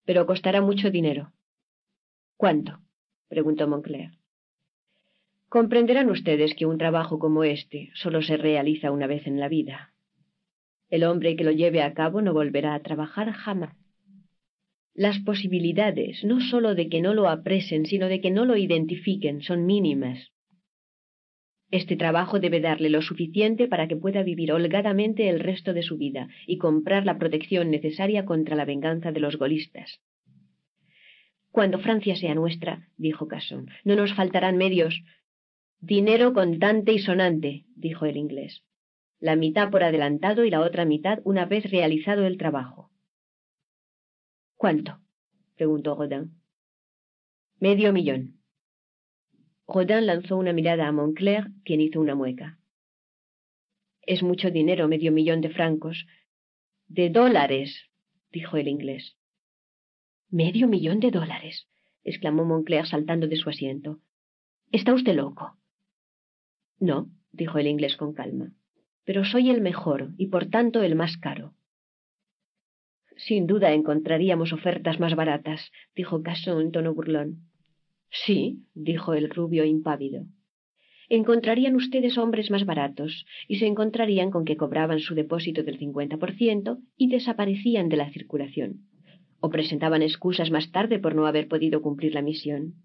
pero 0.03 0.25
costará 0.25 0.61
mucho 0.61 0.89
dinero. 0.89 1.31
¿Cuánto? 2.37 2.79
preguntó 3.27 3.67
Moncler. 3.67 4.11
Comprenderán 5.47 6.09
ustedes 6.09 6.55
que 6.55 6.65
un 6.65 6.79
trabajo 6.79 7.19
como 7.19 7.43
este 7.43 7.91
solo 7.93 8.23
se 8.23 8.35
realiza 8.35 8.89
una 8.89 9.05
vez 9.05 9.27
en 9.27 9.39
la 9.39 9.47
vida. 9.47 9.93
El 10.89 11.03
hombre 11.03 11.35
que 11.35 11.43
lo 11.43 11.51
lleve 11.51 11.83
a 11.83 11.93
cabo 11.93 12.23
no 12.23 12.33
volverá 12.33 12.73
a 12.73 12.81
trabajar 12.81 13.31
jamás 13.31 13.77
las 14.95 15.19
posibilidades 15.19 16.23
no 16.23 16.39
sólo 16.39 16.73
de 16.73 16.87
que 16.87 17.01
no 17.01 17.13
lo 17.13 17.27
apresen, 17.27 17.85
sino 17.85 18.07
de 18.07 18.21
que 18.21 18.31
no 18.31 18.45
lo 18.45 18.55
identifiquen, 18.55 19.41
son 19.41 19.65
mínimas. 19.65 20.31
Este 21.71 21.95
trabajo 21.95 22.39
debe 22.39 22.61
darle 22.61 22.89
lo 22.89 23.01
suficiente 23.01 23.67
para 23.67 23.87
que 23.87 23.95
pueda 23.95 24.23
vivir 24.23 24.51
holgadamente 24.51 25.29
el 25.29 25.39
resto 25.39 25.73
de 25.73 25.81
su 25.81 25.97
vida 25.97 26.27
y 26.45 26.57
comprar 26.57 27.05
la 27.05 27.17
protección 27.17 27.71
necesaria 27.71 28.25
contra 28.25 28.55
la 28.55 28.65
venganza 28.65 29.11
de 29.11 29.19
los 29.19 29.37
golistas. 29.37 29.99
Cuando 31.51 31.79
Francia 31.79 32.15
sea 32.15 32.35
nuestra, 32.35 32.89
dijo 32.97 33.27
Casson, 33.27 33.69
no 33.83 33.95
nos 33.95 34.13
faltarán 34.13 34.57
medios. 34.57 35.03
Dinero 35.79 36.33
contante 36.33 36.91
y 36.91 36.99
sonante, 36.99 37.65
dijo 37.75 38.05
el 38.05 38.17
inglés. 38.17 38.63
La 39.19 39.35
mitad 39.35 39.71
por 39.71 39.83
adelantado 39.83 40.43
y 40.43 40.49
la 40.49 40.61
otra 40.61 40.85
mitad 40.85 41.19
una 41.23 41.45
vez 41.45 41.71
realizado 41.71 42.25
el 42.25 42.37
trabajo. 42.37 42.91
¿Cuánto? 44.55 44.99
preguntó 45.55 45.95
Rodin. 45.95 46.33
Medio 47.59 47.93
millón. 47.93 48.41
Rodin 49.67 50.05
lanzó 50.05 50.37
una 50.37 50.53
mirada 50.53 50.87
a 50.87 50.91
Moncler, 50.91 51.47
quien 51.63 51.81
hizo 51.81 51.99
una 51.99 52.15
mueca. 52.15 52.59
Es 54.01 54.21
mucho 54.21 54.51
dinero, 54.51 54.87
medio 54.87 55.11
millón 55.11 55.41
de 55.41 55.49
francos. 55.49 56.05
De 56.87 57.09
dólares, 57.09 57.89
dijo 58.31 58.57
el 58.57 58.67
inglés. 58.67 59.17
Medio 60.29 60.67
millón 60.67 60.99
de 60.99 61.11
dólares, 61.11 61.67
exclamó 62.03 62.45
Moncler 62.45 62.85
saltando 62.85 63.27
de 63.27 63.37
su 63.37 63.49
asiento. 63.49 63.99
¿Está 64.71 64.93
usted 64.93 65.15
loco? 65.15 65.57
No, 66.79 67.09
dijo 67.31 67.57
el 67.57 67.67
inglés 67.67 67.95
con 67.95 68.13
calma, 68.13 68.51
pero 69.03 69.25
soy 69.25 69.49
el 69.49 69.61
mejor 69.61 70.13
y 70.17 70.27
por 70.27 70.47
tanto 70.47 70.83
el 70.83 70.95
más 70.95 71.17
caro. 71.17 71.55
Sin 73.17 73.47
duda 73.47 73.71
encontraríamos 73.71 74.51
ofertas 74.51 74.99
más 74.99 75.15
baratas, 75.15 75.71
dijo 75.95 76.21
Casson 76.21 76.61
en 76.61 76.71
tono 76.71 76.93
burlón. 76.93 77.49
Sí, 78.23 78.63
dijo 78.73 79.13
el 79.13 79.29
rubio 79.29 79.65
impávido 79.65 80.25
encontrarían 81.09 81.75
ustedes 81.75 82.17
hombres 82.17 82.49
más 82.49 82.65
baratos 82.65 83.25
y 83.47 83.57
se 83.57 83.67
encontrarían 83.67 84.31
con 84.31 84.45
que 84.45 84.57
cobraban 84.57 84.99
su 84.99 85.15
depósito 85.15 85.63
del 85.63 85.77
cincuenta 85.77 86.17
por 86.17 86.33
ciento 86.33 86.79
y 86.97 87.09
desaparecían 87.09 87.89
de 87.89 87.97
la 87.97 88.09
circulación, 88.11 88.87
o 89.39 89.49
presentaban 89.49 90.01
excusas 90.01 90.51
más 90.51 90.71
tarde 90.71 90.99
por 90.99 91.15
no 91.15 91.27
haber 91.27 91.47
podido 91.47 91.81
cumplir 91.81 92.13
la 92.13 92.21
misión. 92.21 92.75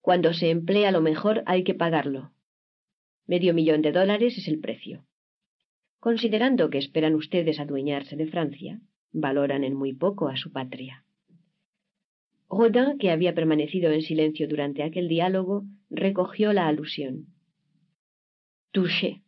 Cuando 0.00 0.32
se 0.32 0.50
emplea 0.50 0.90
lo 0.90 1.00
mejor 1.00 1.42
hay 1.46 1.64
que 1.64 1.74
pagarlo. 1.74 2.32
Medio 3.26 3.52
millón 3.52 3.82
de 3.82 3.92
dólares 3.92 4.38
es 4.38 4.48
el 4.48 4.58
precio. 4.60 5.04
Considerando 6.00 6.70
que 6.70 6.78
esperan 6.78 7.14
ustedes 7.14 7.58
adueñarse 7.58 8.16
de 8.16 8.26
Francia, 8.26 8.80
valoran 9.12 9.64
en 9.64 9.74
muy 9.74 9.92
poco 9.92 10.28
a 10.28 10.36
su 10.36 10.52
patria. 10.52 11.04
Rodin, 12.50 12.98
que 12.98 13.10
había 13.10 13.34
permanecido 13.34 13.92
en 13.92 14.02
silencio 14.02 14.48
durante 14.48 14.82
aquel 14.82 15.08
diálogo, 15.08 15.64
recogió 15.90 16.52
la 16.52 16.66
alusión. 16.66 17.26
Touché. 18.72 19.22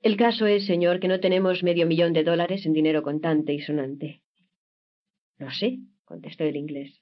El 0.00 0.16
caso 0.16 0.46
es, 0.46 0.64
señor, 0.66 1.00
que 1.00 1.08
no 1.08 1.20
tenemos 1.20 1.62
medio 1.62 1.86
millón 1.86 2.12
de 2.12 2.24
dólares 2.24 2.64
en 2.66 2.72
dinero 2.72 3.02
contante 3.02 3.52
y 3.52 3.60
sonante. 3.60 4.22
Lo 5.38 5.50
sé, 5.50 5.78
contestó 6.04 6.44
el 6.44 6.56
inglés. 6.56 7.00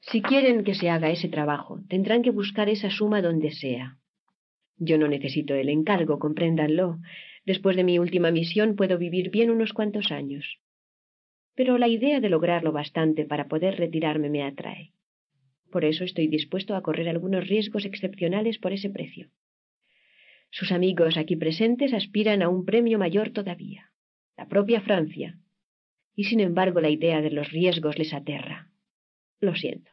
Si 0.00 0.22
quieren 0.22 0.62
que 0.62 0.74
se 0.74 0.90
haga 0.90 1.10
ese 1.10 1.28
trabajo, 1.28 1.80
tendrán 1.88 2.22
que 2.22 2.30
buscar 2.30 2.68
esa 2.68 2.90
suma 2.90 3.22
donde 3.22 3.50
sea. 3.50 3.98
Yo 4.76 4.98
no 4.98 5.08
necesito 5.08 5.54
el 5.54 5.70
encargo, 5.70 6.18
compréndanlo. 6.18 6.98
Después 7.44 7.76
de 7.76 7.84
mi 7.84 7.98
última 7.98 8.30
misión 8.30 8.76
puedo 8.76 8.98
vivir 8.98 9.30
bien 9.30 9.50
unos 9.50 9.72
cuantos 9.72 10.12
años 10.12 10.60
pero 11.56 11.78
la 11.78 11.88
idea 11.88 12.20
de 12.20 12.28
lograrlo 12.28 12.70
bastante 12.70 13.24
para 13.24 13.48
poder 13.48 13.76
retirarme 13.76 14.28
me 14.28 14.44
atrae. 14.44 14.92
Por 15.72 15.84
eso 15.84 16.04
estoy 16.04 16.28
dispuesto 16.28 16.76
a 16.76 16.82
correr 16.82 17.08
algunos 17.08 17.48
riesgos 17.48 17.84
excepcionales 17.84 18.58
por 18.58 18.72
ese 18.72 18.90
precio. 18.90 19.30
Sus 20.50 20.70
amigos 20.70 21.16
aquí 21.16 21.34
presentes 21.34 21.92
aspiran 21.92 22.42
a 22.42 22.48
un 22.48 22.64
premio 22.64 22.98
mayor 22.98 23.30
todavía, 23.30 23.90
la 24.36 24.46
propia 24.46 24.80
Francia, 24.80 25.38
y 26.14 26.24
sin 26.24 26.40
embargo 26.40 26.80
la 26.80 26.90
idea 26.90 27.20
de 27.20 27.30
los 27.30 27.50
riesgos 27.50 27.98
les 27.98 28.12
aterra. 28.14 28.70
Lo 29.40 29.56
siento. 29.56 29.90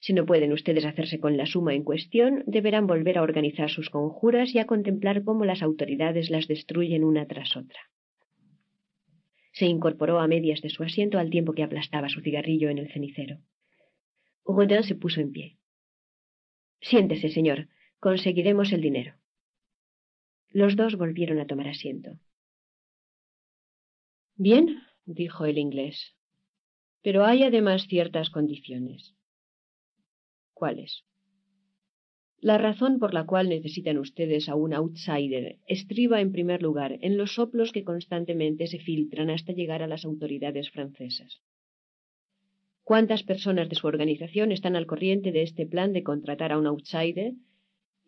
Si 0.00 0.14
no 0.14 0.26
pueden 0.26 0.52
ustedes 0.52 0.84
hacerse 0.84 1.20
con 1.20 1.36
la 1.36 1.46
suma 1.46 1.74
en 1.74 1.84
cuestión, 1.84 2.42
deberán 2.46 2.86
volver 2.86 3.18
a 3.18 3.22
organizar 3.22 3.70
sus 3.70 3.88
conjuras 3.88 4.52
y 4.54 4.58
a 4.58 4.66
contemplar 4.66 5.22
cómo 5.22 5.44
las 5.44 5.62
autoridades 5.62 6.28
las 6.28 6.48
destruyen 6.48 7.04
una 7.04 7.26
tras 7.26 7.56
otra. 7.56 7.78
Se 9.52 9.66
incorporó 9.66 10.20
a 10.20 10.26
medias 10.26 10.60
de 10.62 10.70
su 10.70 10.82
asiento 10.82 11.18
al 11.18 11.30
tiempo 11.30 11.52
que 11.52 11.62
aplastaba 11.62 12.08
su 12.08 12.20
cigarrillo 12.20 12.70
en 12.70 12.78
el 12.78 12.90
cenicero. 12.90 13.38
Rodin 14.44 14.82
se 14.82 14.94
puso 14.94 15.20
en 15.20 15.32
pie. 15.32 15.58
Siéntese, 16.80 17.28
señor. 17.28 17.68
Conseguiremos 18.00 18.72
el 18.72 18.80
dinero. 18.80 19.14
Los 20.48 20.74
dos 20.76 20.96
volvieron 20.96 21.38
a 21.38 21.46
tomar 21.46 21.68
asiento. 21.68 22.18
Bien, 24.34 24.82
dijo 25.04 25.46
el 25.46 25.58
inglés. 25.58 26.16
Pero 27.02 27.24
hay 27.24 27.44
además 27.44 27.86
ciertas 27.86 28.30
condiciones. 28.30 29.14
¿Cuáles? 30.52 31.04
La 32.42 32.58
razón 32.58 32.98
por 32.98 33.14
la 33.14 33.24
cual 33.24 33.48
necesitan 33.48 33.98
ustedes 33.98 34.48
a 34.48 34.56
un 34.56 34.74
outsider 34.74 35.60
estriba, 35.68 36.20
en 36.20 36.32
primer 36.32 36.60
lugar, 36.60 36.98
en 37.00 37.16
los 37.16 37.36
soplos 37.36 37.70
que 37.70 37.84
constantemente 37.84 38.66
se 38.66 38.80
filtran 38.80 39.30
hasta 39.30 39.52
llegar 39.52 39.80
a 39.80 39.86
las 39.86 40.04
autoridades 40.04 40.68
francesas. 40.68 41.40
¿Cuántas 42.82 43.22
personas 43.22 43.68
de 43.68 43.76
su 43.76 43.86
organización 43.86 44.50
están 44.50 44.74
al 44.74 44.86
corriente 44.86 45.30
de 45.30 45.42
este 45.42 45.66
plan 45.66 45.92
de 45.92 46.02
contratar 46.02 46.50
a 46.50 46.58
un 46.58 46.66
outsider? 46.66 47.34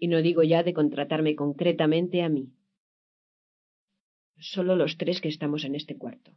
Y 0.01 0.09
no 0.09 0.20
digo 0.20 0.43
ya 0.43 0.65
de 0.65 0.74
contratarme 0.74 1.36
concretamente 1.36 2.23
a 2.23 2.28
mí. 2.28 2.48
Solo 4.36 4.74
los 4.74 4.97
tres 4.97 5.20
que 5.20 5.28
estamos 5.28 5.65
en 5.65 5.77
este 5.77 5.97
cuarto. 5.97 6.32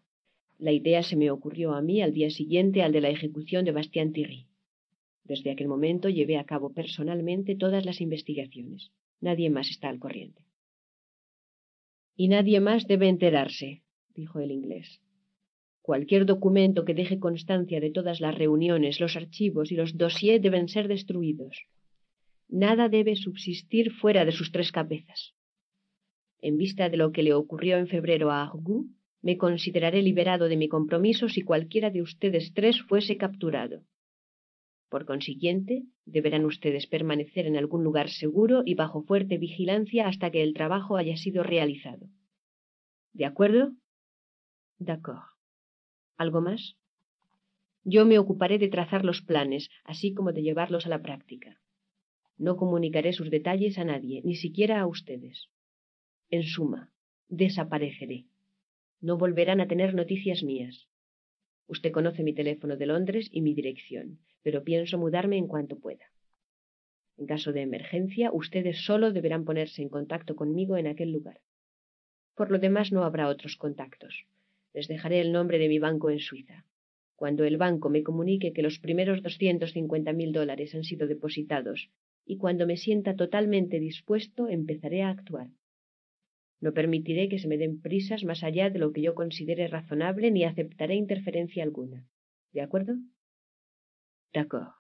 La 0.60 0.72
idea 0.72 1.02
se 1.02 1.16
me 1.16 1.32
ocurrió 1.32 1.74
a 1.74 1.82
mí 1.82 2.04
al 2.04 2.14
día 2.14 2.30
siguiente 2.30 2.84
al 2.84 2.92
de 2.92 3.02
la 3.02 3.10
ejecución 3.10 3.66
de 3.66 3.72
Bastien 3.72 4.14
Thierry. 4.14 4.46
Desde 5.28 5.52
aquel 5.52 5.68
momento 5.68 6.08
llevé 6.08 6.38
a 6.38 6.46
cabo 6.46 6.74
personalmente 6.74 7.56
todas 7.56 7.86
las 7.86 8.00
investigaciones. 8.00 8.92
Nadie 9.20 9.50
más 9.50 9.70
está 9.70 9.90
al 9.90 10.00
corriente. 10.00 10.42
Y 12.16 12.30
nadie 12.30 12.60
más 12.62 12.88
debe 12.88 13.10
enterarse, 13.10 13.84
dijo 14.16 14.40
el 14.40 14.52
inglés. 14.52 15.02
Cualquier 15.82 16.26
documento 16.26 16.86
que 16.86 16.94
deje 16.94 17.20
constancia 17.20 17.80
de 17.80 17.92
todas 17.92 18.22
las 18.22 18.36
reuniones, 18.36 19.00
los 19.00 19.16
archivos 19.16 19.72
y 19.72 19.76
los 19.76 19.98
dossiers 19.98 20.42
deben 20.42 20.70
ser 20.70 20.88
destruidos. 20.88 21.66
Nada 22.48 22.88
debe 22.88 23.16
subsistir 23.16 23.92
fuera 23.92 24.24
de 24.24 24.32
sus 24.32 24.52
tres 24.52 24.72
cabezas. 24.72 25.34
En 26.40 26.58
vista 26.58 26.90
de 26.90 26.98
lo 26.98 27.12
que 27.12 27.24
le 27.24 27.34
ocurrió 27.34 27.78
en 27.78 27.88
febrero 27.88 28.32
a 28.32 28.44
Argou, 28.44 28.86
me 29.22 29.38
consideraré 29.38 30.02
liberado 30.02 30.48
de 30.48 30.56
mi 30.56 30.70
compromiso 30.70 31.28
si 31.28 31.42
cualquiera 31.42 31.90
de 31.90 32.02
ustedes 32.02 32.54
tres 32.54 32.82
fuese 32.82 33.18
capturado. 33.18 33.84
Por 34.90 35.06
consiguiente, 35.06 35.84
deberán 36.06 36.46
ustedes 36.46 36.88
permanecer 36.88 37.46
en 37.46 37.58
algún 37.58 37.84
lugar 37.84 38.10
seguro 38.10 38.64
y 38.66 38.76
bajo 38.76 39.02
fuerte 39.04 39.38
vigilancia 39.38 40.08
hasta 40.08 40.32
que 40.32 40.44
el 40.44 40.54
trabajo 40.54 40.96
haya 40.96 41.18
sido 41.18 41.44
realizado. 41.44 42.08
¿De 43.12 43.26
acuerdo? 43.26 43.74
D'accord. 44.80 45.24
¿Algo 46.16 46.40
más? 46.40 46.78
Yo 47.84 48.06
me 48.06 48.18
ocuparé 48.18 48.60
de 48.60 48.70
trazar 48.70 49.04
los 49.04 49.22
planes, 49.22 49.70
así 49.84 50.14
como 50.14 50.32
de 50.32 50.42
llevarlos 50.42 50.86
a 50.86 50.90
la 50.90 51.02
práctica. 51.02 51.60
No 52.38 52.56
comunicaré 52.56 53.12
sus 53.12 53.30
detalles 53.30 53.78
a 53.78 53.84
nadie, 53.84 54.22
ni 54.24 54.36
siquiera 54.36 54.80
a 54.80 54.88
ustedes. 54.88 55.50
En 56.30 56.44
suma, 56.44 56.92
desapareceré. 57.28 58.26
No 59.02 59.18
volverán 59.18 59.60
a 59.60 59.68
tener 59.68 59.94
noticias 59.94 60.44
mías. 60.44 60.88
Usted 61.68 61.92
conoce 61.92 62.24
mi 62.24 62.34
teléfono 62.34 62.78
de 62.78 62.86
Londres 62.86 63.30
y 63.32 63.42
mi 63.42 63.54
dirección 63.54 64.20
pero 64.48 64.64
pienso 64.64 64.98
mudarme 64.98 65.36
en 65.36 65.46
cuanto 65.46 65.78
pueda. 65.78 66.06
En 67.18 67.26
caso 67.26 67.52
de 67.52 67.64
emergencia, 67.64 68.32
ustedes 68.32 68.78
solo 68.86 69.12
deberán 69.12 69.44
ponerse 69.44 69.82
en 69.82 69.90
contacto 69.90 70.38
conmigo 70.38 70.78
en 70.78 70.88
aquel 70.88 71.12
lugar. 71.12 71.42
Por 72.34 72.50
lo 72.50 72.58
demás, 72.58 72.94
no 72.94 73.04
habrá 73.04 73.28
otros 73.28 73.58
contactos. 73.58 74.26
Les 74.74 74.88
dejaré 74.88 75.20
el 75.20 75.34
nombre 75.34 75.60
de 75.60 75.68
mi 75.68 75.80
banco 75.80 76.10
en 76.10 76.20
Suiza. 76.20 76.64
Cuando 77.18 77.44
el 77.44 77.58
banco 77.58 77.90
me 77.90 78.04
comunique 78.04 78.54
que 78.54 78.62
los 78.62 78.80
primeros 78.80 79.22
doscientos 79.22 79.74
cincuenta 79.74 80.14
mil 80.14 80.32
dólares 80.32 80.74
han 80.76 80.86
sido 80.86 81.08
depositados 81.08 81.90
y 82.26 82.38
cuando 82.38 82.66
me 82.66 82.78
sienta 82.78 83.18
totalmente 83.18 83.82
dispuesto, 83.82 84.48
empezaré 84.48 85.02
a 85.02 85.10
actuar. 85.10 85.50
No 86.62 86.72
permitiré 86.72 87.28
que 87.28 87.40
se 87.40 87.50
me 87.50 87.58
den 87.58 87.82
prisas 87.82 88.24
más 88.24 88.46
allá 88.46 88.70
de 88.70 88.80
lo 88.80 88.94
que 88.94 89.02
yo 89.02 89.14
considere 89.14 89.68
razonable 89.68 90.32
ni 90.32 90.46
aceptaré 90.46 90.96
interferencia 90.96 91.66
alguna. 91.66 92.08
¿De 92.54 92.62
acuerdo? 92.62 92.96
D'accord. 94.34 94.74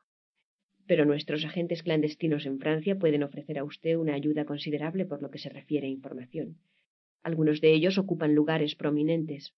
Pero 0.88 1.06
nuestros 1.06 1.44
agentes 1.44 1.84
clandestinos 1.84 2.45
en 2.45 2.60
Francia 2.60 2.98
pueden 2.98 3.24
ofrecer 3.24 3.60
a 3.60 3.64
usted 3.64 3.95
una 3.98 4.14
ayuda 4.14 4.45
considerable 4.45 5.06
por 5.06 5.22
lo 5.22 5.30
que 5.32 5.40
se 5.40 5.49
refiere 5.49 5.88
a 5.88 5.91
información. 5.91 6.57
Algunos 7.24 7.60
de 7.60 7.74
ellos 7.74 7.98
ocupan 7.98 8.36
lugares 8.36 8.76
prominentes. 8.76 9.53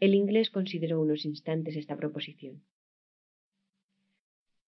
El 0.00 0.14
inglés 0.14 0.50
consideró 0.50 1.00
unos 1.00 1.24
instantes 1.24 1.74
esta 1.76 1.96
proposición. 1.96 2.62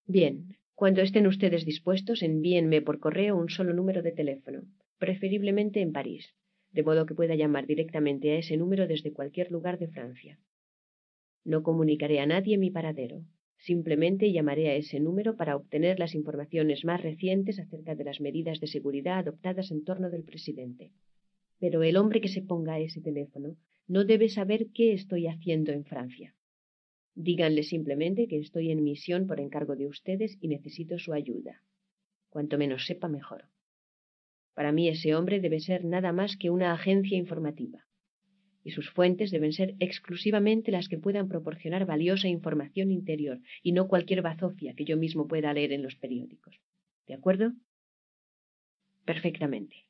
Bien, 0.05 0.57
cuando 0.73 1.01
estén 1.01 1.27
ustedes 1.27 1.63
dispuestos, 1.63 2.23
envíenme 2.23 2.81
por 2.81 2.99
correo 2.99 3.37
un 3.37 3.49
solo 3.49 3.73
número 3.73 4.01
de 4.01 4.11
teléfono, 4.11 4.63
preferiblemente 4.97 5.79
en 5.79 5.93
París, 5.93 6.33
de 6.71 6.83
modo 6.83 7.05
que 7.05 7.13
pueda 7.13 7.35
llamar 7.35 7.67
directamente 7.67 8.31
a 8.31 8.37
ese 8.39 8.57
número 8.57 8.87
desde 8.87 9.13
cualquier 9.13 9.51
lugar 9.51 9.77
de 9.77 9.87
Francia. 9.87 10.39
No 11.45 11.63
comunicaré 11.63 12.19
a 12.19 12.25
nadie 12.25 12.57
mi 12.57 12.71
paradero. 12.71 13.23
Simplemente 13.61 14.31
llamaré 14.31 14.69
a 14.69 14.75
ese 14.75 14.99
número 14.99 15.35
para 15.35 15.55
obtener 15.55 15.99
las 15.99 16.15
informaciones 16.15 16.83
más 16.83 16.99
recientes 16.99 17.59
acerca 17.59 17.93
de 17.93 18.03
las 18.03 18.19
medidas 18.19 18.59
de 18.59 18.65
seguridad 18.65 19.19
adoptadas 19.19 19.69
en 19.69 19.83
torno 19.83 20.09
del 20.09 20.23
presidente. 20.23 20.89
Pero 21.59 21.83
el 21.83 21.95
hombre 21.95 22.21
que 22.21 22.27
se 22.27 22.41
ponga 22.41 22.73
a 22.73 22.79
ese 22.79 23.01
teléfono 23.01 23.57
no 23.87 24.03
debe 24.03 24.29
saber 24.29 24.69
qué 24.73 24.93
estoy 24.93 25.27
haciendo 25.27 25.71
en 25.71 25.85
Francia. 25.85 26.33
Díganle 27.13 27.61
simplemente 27.61 28.27
que 28.27 28.39
estoy 28.39 28.71
en 28.71 28.83
misión 28.83 29.27
por 29.27 29.39
encargo 29.39 29.75
de 29.75 29.85
ustedes 29.85 30.39
y 30.41 30.47
necesito 30.47 30.97
su 30.97 31.13
ayuda. 31.13 31.61
Cuanto 32.31 32.57
menos 32.57 32.87
sepa, 32.87 33.09
mejor. 33.09 33.43
Para 34.55 34.71
mí 34.71 34.89
ese 34.89 35.13
hombre 35.13 35.39
debe 35.39 35.59
ser 35.59 35.85
nada 35.85 36.11
más 36.13 36.35
que 36.35 36.49
una 36.49 36.73
agencia 36.73 37.15
informativa 37.15 37.85
y 38.63 38.71
sus 38.71 38.89
fuentes 38.89 39.31
deben 39.31 39.53
ser 39.53 39.75
exclusivamente 39.79 40.71
las 40.71 40.87
que 40.87 40.97
puedan 40.97 41.27
proporcionar 41.27 41.85
valiosa 41.85 42.27
información 42.27 42.91
interior 42.91 43.39
y 43.63 43.71
no 43.71 43.87
cualquier 43.87 44.21
bazofia 44.21 44.73
que 44.75 44.85
yo 44.85 44.97
mismo 44.97 45.27
pueda 45.27 45.53
leer 45.53 45.71
en 45.71 45.83
los 45.83 45.95
periódicos. 45.95 46.59
¿De 47.07 47.13
acuerdo? 47.13 47.53
Perfectamente. 49.05 49.87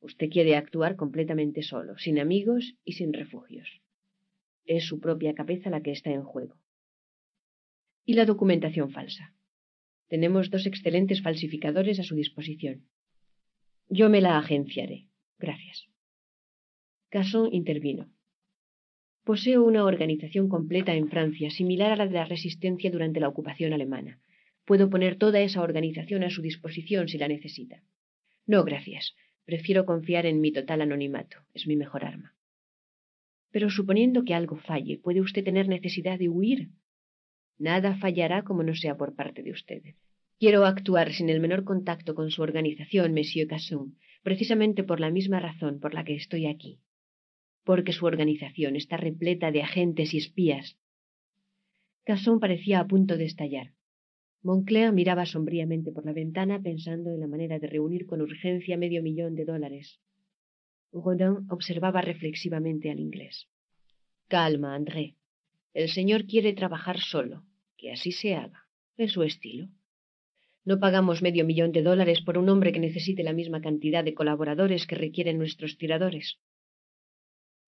Usted 0.00 0.28
quiere 0.28 0.56
actuar 0.56 0.96
completamente 0.96 1.62
solo, 1.62 1.96
sin 1.96 2.18
amigos 2.18 2.74
y 2.84 2.92
sin 2.92 3.12
refugios. 3.12 3.80
Es 4.66 4.84
su 4.84 5.00
propia 5.00 5.34
cabeza 5.34 5.70
la 5.70 5.82
que 5.82 5.92
está 5.92 6.10
en 6.10 6.22
juego. 6.22 6.56
Y 8.04 8.14
la 8.14 8.26
documentación 8.26 8.90
falsa. 8.90 9.34
Tenemos 10.08 10.50
dos 10.50 10.66
excelentes 10.66 11.22
falsificadores 11.22 11.98
a 12.00 12.02
su 12.02 12.14
disposición. 12.14 12.86
Yo 13.88 14.10
me 14.10 14.20
la 14.20 14.36
agenciaré. 14.36 15.08
Gracias. 15.38 15.93
Casson 17.14 17.48
intervino. 17.54 18.10
Poseo 19.22 19.62
una 19.62 19.84
organización 19.84 20.48
completa 20.48 20.94
en 20.94 21.06
Francia, 21.08 21.48
similar 21.48 21.92
a 21.92 21.96
la 22.00 22.08
de 22.08 22.14
la 22.14 22.24
resistencia 22.24 22.90
durante 22.90 23.20
la 23.20 23.28
ocupación 23.28 23.72
alemana. 23.72 24.18
Puedo 24.64 24.90
poner 24.90 25.14
toda 25.14 25.38
esa 25.38 25.62
organización 25.62 26.24
a 26.24 26.30
su 26.30 26.42
disposición 26.42 27.06
si 27.06 27.16
la 27.18 27.28
necesita. 27.28 27.84
No, 28.48 28.64
gracias. 28.64 29.14
Prefiero 29.44 29.86
confiar 29.86 30.26
en 30.26 30.40
mi 30.40 30.50
total 30.50 30.80
anonimato. 30.80 31.36
Es 31.54 31.68
mi 31.68 31.76
mejor 31.76 32.04
arma. 32.04 32.34
Pero 33.52 33.70
suponiendo 33.70 34.24
que 34.24 34.34
algo 34.34 34.56
falle, 34.56 34.98
¿puede 34.98 35.20
usted 35.20 35.44
tener 35.44 35.68
necesidad 35.68 36.18
de 36.18 36.28
huir? 36.28 36.70
Nada 37.58 37.94
fallará 37.94 38.42
como 38.42 38.64
no 38.64 38.74
sea 38.74 38.96
por 38.96 39.14
parte 39.14 39.44
de 39.44 39.52
usted. 39.52 39.82
Quiero 40.40 40.64
actuar 40.64 41.12
sin 41.12 41.28
el 41.28 41.38
menor 41.38 41.62
contacto 41.62 42.16
con 42.16 42.32
su 42.32 42.42
organización, 42.42 43.14
Monsieur 43.14 43.46
Casson, 43.46 43.98
precisamente 44.24 44.82
por 44.82 44.98
la 44.98 45.12
misma 45.12 45.38
razón 45.38 45.78
por 45.78 45.94
la 45.94 46.02
que 46.02 46.16
estoy 46.16 46.46
aquí 46.46 46.80
porque 47.64 47.92
su 47.92 48.06
organización 48.06 48.76
está 48.76 48.96
repleta 48.96 49.50
de 49.50 49.62
agentes 49.62 50.14
y 50.14 50.18
espías. 50.18 50.76
Casson 52.04 52.38
parecía 52.38 52.80
a 52.80 52.86
punto 52.86 53.16
de 53.16 53.24
estallar. 53.24 53.72
Moncler 54.42 54.92
miraba 54.92 55.24
sombríamente 55.24 55.90
por 55.90 56.04
la 56.04 56.12
ventana 56.12 56.60
pensando 56.60 57.10
en 57.10 57.20
la 57.20 57.26
manera 57.26 57.58
de 57.58 57.66
reunir 57.66 58.04
con 58.06 58.20
urgencia 58.20 58.76
medio 58.76 59.02
millón 59.02 59.34
de 59.34 59.46
dólares. 59.46 60.00
Rodin 60.92 61.46
observaba 61.48 62.02
reflexivamente 62.02 62.90
al 62.90 63.00
inglés. 63.00 63.48
Calma, 64.28 64.74
André. 64.74 65.16
El 65.72 65.88
señor 65.88 66.26
quiere 66.26 66.52
trabajar 66.52 67.00
solo. 67.00 67.42
Que 67.78 67.90
así 67.90 68.12
se 68.12 68.34
haga. 68.34 68.66
Es 68.96 69.12
su 69.12 69.22
estilo. 69.22 69.68
No 70.64 70.78
pagamos 70.78 71.22
medio 71.22 71.44
millón 71.44 71.72
de 71.72 71.82
dólares 71.82 72.20
por 72.20 72.38
un 72.38 72.48
hombre 72.48 72.72
que 72.72 72.80
necesite 72.80 73.22
la 73.22 73.32
misma 73.32 73.60
cantidad 73.60 74.04
de 74.04 74.14
colaboradores 74.14 74.86
que 74.86 74.94
requieren 74.94 75.38
nuestros 75.38 75.76
tiradores. 75.78 76.38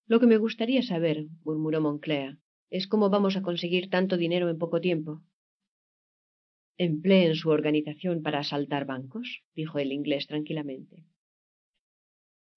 Lo 0.07 0.21
que 0.21 0.27
me 0.27 0.37
gustaría 0.37 0.83
saber, 0.83 1.27
murmuró 1.45 1.81
Moncler, 1.81 2.39
es 2.71 2.87
cómo 2.87 3.11
vamos 3.11 3.37
a 3.37 3.43
conseguir 3.43 3.91
tanto 3.91 4.17
dinero 4.17 4.49
en 4.49 4.59
poco 4.59 4.81
tiempo. 4.81 5.23
Empleen 6.79 7.35
su 7.35 7.51
organización 7.51 8.23
para 8.23 8.41
asaltar 8.41 8.85
bancos, 8.85 9.43
dijo 9.55 9.79
el 9.79 9.93
inglés 9.93 10.27
tranquilamente. 10.27 11.05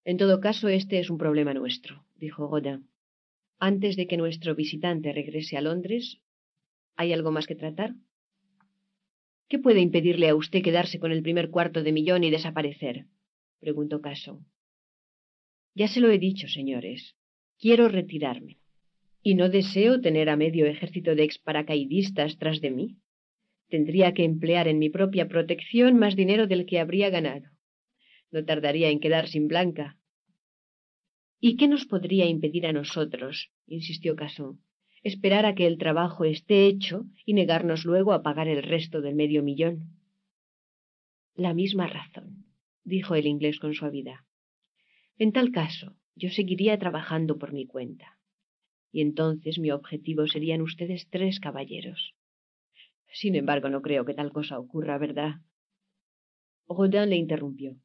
En 0.04 0.18
todo 0.18 0.40
caso, 0.40 0.68
este 0.68 1.00
es 1.00 1.10
un 1.10 1.18
problema 1.18 1.54
nuestro, 1.54 2.06
dijo 2.16 2.48
Godin. 2.48 2.90
Antes 3.58 3.96
de 3.96 4.08
que 4.08 4.18
nuestro 4.18 4.56
visitante 4.56 5.12
regrese 5.12 5.58
a 5.58 5.62
Londres, 5.62 6.22
¿hay 6.96 7.14
algo 7.14 7.32
más 7.32 7.48
que 7.48 7.56
tratar? 7.56 7.96
¿Qué 9.48 9.58
puede 9.58 9.82
impedirle 9.82 10.30
a 10.30 10.36
usted 10.36 10.62
quedarse 10.62 11.00
con 11.00 11.12
el 11.12 11.24
primer 11.24 11.50
cuarto 11.50 11.82
de 11.82 11.92
millón 11.92 12.24
y 12.24 12.30
desaparecer? 12.30 13.08
preguntó 13.60 14.02
Caso. 14.02 14.46
Ya 15.74 15.88
se 15.88 16.00
lo 16.00 16.10
he 16.12 16.20
dicho, 16.20 16.48
señores. 16.48 17.16
Quiero 17.60 17.90
retirarme. 17.90 18.58
Y 19.22 19.36
no 19.36 19.50
deseo 19.50 20.00
tener 20.00 20.30
a 20.30 20.38
medio 20.38 20.66
ejército 20.66 21.14
de 21.14 21.24
exparacaidistas 21.24 22.38
tras 22.38 22.62
de 22.62 22.72
mí. 22.72 22.96
Tendría 23.68 24.14
que 24.14 24.24
emplear 24.24 24.70
en 24.70 24.80
mi 24.80 24.90
propia 24.90 25.28
protección 25.28 26.00
más 26.00 26.16
dinero 26.16 26.48
del 26.48 26.66
que 26.66 26.80
habría 26.80 27.10
ganado. 27.10 27.50
No 28.32 28.46
tardaría 28.46 28.90
en 28.90 29.02
quedar 29.02 29.28
sin 29.28 29.50
blanca. 29.50 29.98
¿Y 31.42 31.58
qué 31.58 31.68
nos 31.68 31.86
podría 31.86 32.26
impedir 32.28 32.66
a 32.66 32.72
nosotros? 32.72 33.52
insistió 33.68 34.16
Casson. 34.16 34.62
Esperar 35.04 35.46
a 35.46 35.54
que 35.54 35.68
el 35.68 35.78
trabajo 35.78 36.24
esté 36.24 36.66
hecho 36.66 37.06
y 37.26 37.34
negarnos 37.34 37.84
luego 37.84 38.14
a 38.14 38.24
pagar 38.24 38.48
el 38.48 38.64
resto 38.64 39.02
del 39.02 39.16
medio 39.16 39.44
millón. 39.44 39.98
La 41.36 41.54
misma 41.54 41.88
razón, 41.88 42.46
dijo 42.84 43.16
el 43.16 43.26
inglés 43.26 43.60
con 43.60 43.74
suavidad. 43.74 44.20
En 45.18 45.32
tal 45.32 45.52
caso, 45.52 45.99
yo 46.16 46.30
seguiría 46.30 46.78
trabajando 46.78 47.38
por 47.38 47.54
mi 47.54 47.66
cuenta. 47.66 48.18
Y 48.92 49.02
entonces 49.02 49.60
mi 49.60 49.72
objetivo 49.72 50.28
serían 50.28 50.62
ustedes 50.62 51.08
tres 51.10 51.40
caballeros. 51.40 52.16
Sin 53.12 53.36
embargo, 53.36 53.70
no 53.70 53.82
creo 53.82 54.06
que 54.06 54.14
tal 54.14 54.32
cosa 54.32 54.60
ocurra, 54.60 54.98
¿verdad? 54.98 55.42
Rodin 56.68 57.10
le 57.10 57.16
interrumpió. 57.16 57.76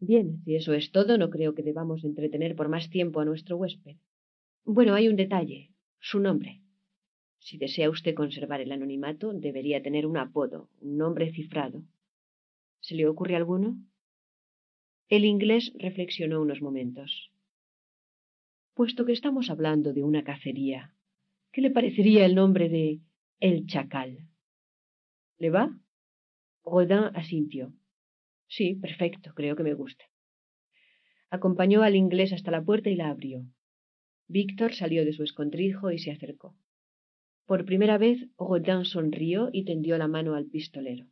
Bien, 0.00 0.42
si 0.44 0.56
eso 0.56 0.72
es 0.72 0.90
todo, 0.90 1.16
no 1.16 1.30
creo 1.30 1.54
que 1.54 1.62
debamos 1.62 2.02
entretener 2.04 2.56
por 2.56 2.68
más 2.68 2.90
tiempo 2.90 3.20
a 3.20 3.24
nuestro 3.24 3.56
huésped. 3.56 3.96
Bueno, 4.64 4.94
hay 4.94 5.08
un 5.08 5.16
detalle, 5.16 5.70
su 6.00 6.18
nombre. 6.18 6.60
Si 7.38 7.58
desea 7.58 7.90
usted 7.90 8.14
conservar 8.14 8.60
el 8.60 8.72
anonimato, 8.72 9.32
debería 9.32 9.82
tener 9.82 10.06
un 10.06 10.16
apodo, 10.16 10.68
un 10.80 10.96
nombre 10.96 11.32
cifrado. 11.32 11.84
¿Se 12.80 12.94
le 12.94 13.06
ocurre 13.06 13.36
alguno? 13.36 13.76
El 15.12 15.26
inglés 15.26 15.74
reflexionó 15.74 16.40
unos 16.40 16.62
momentos. 16.62 17.30
Puesto 18.72 19.04
que 19.04 19.12
estamos 19.12 19.50
hablando 19.50 19.92
de 19.92 20.02
una 20.02 20.24
cacería, 20.24 20.94
¿qué 21.52 21.60
le 21.60 21.70
parecería 21.70 22.24
el 22.24 22.34
nombre 22.34 22.70
de 22.70 23.02
El 23.38 23.66
Chacal? 23.66 24.30
¿Le 25.36 25.50
va? 25.50 25.78
Rodin 26.64 27.10
asintió. 27.14 27.74
Sí, 28.48 28.74
perfecto, 28.74 29.34
creo 29.34 29.54
que 29.54 29.64
me 29.64 29.74
gusta. 29.74 30.02
Acompañó 31.28 31.82
al 31.82 31.94
inglés 31.94 32.32
hasta 32.32 32.50
la 32.50 32.64
puerta 32.64 32.88
y 32.88 32.96
la 32.96 33.10
abrió. 33.10 33.44
Víctor 34.28 34.72
salió 34.72 35.04
de 35.04 35.12
su 35.12 35.24
escondrijo 35.24 35.90
y 35.90 35.98
se 35.98 36.10
acercó. 36.10 36.56
Por 37.44 37.66
primera 37.66 37.98
vez 37.98 38.30
Rodin 38.38 38.86
sonrió 38.86 39.50
y 39.52 39.66
tendió 39.66 39.98
la 39.98 40.08
mano 40.08 40.36
al 40.36 40.46
pistolero. 40.46 41.11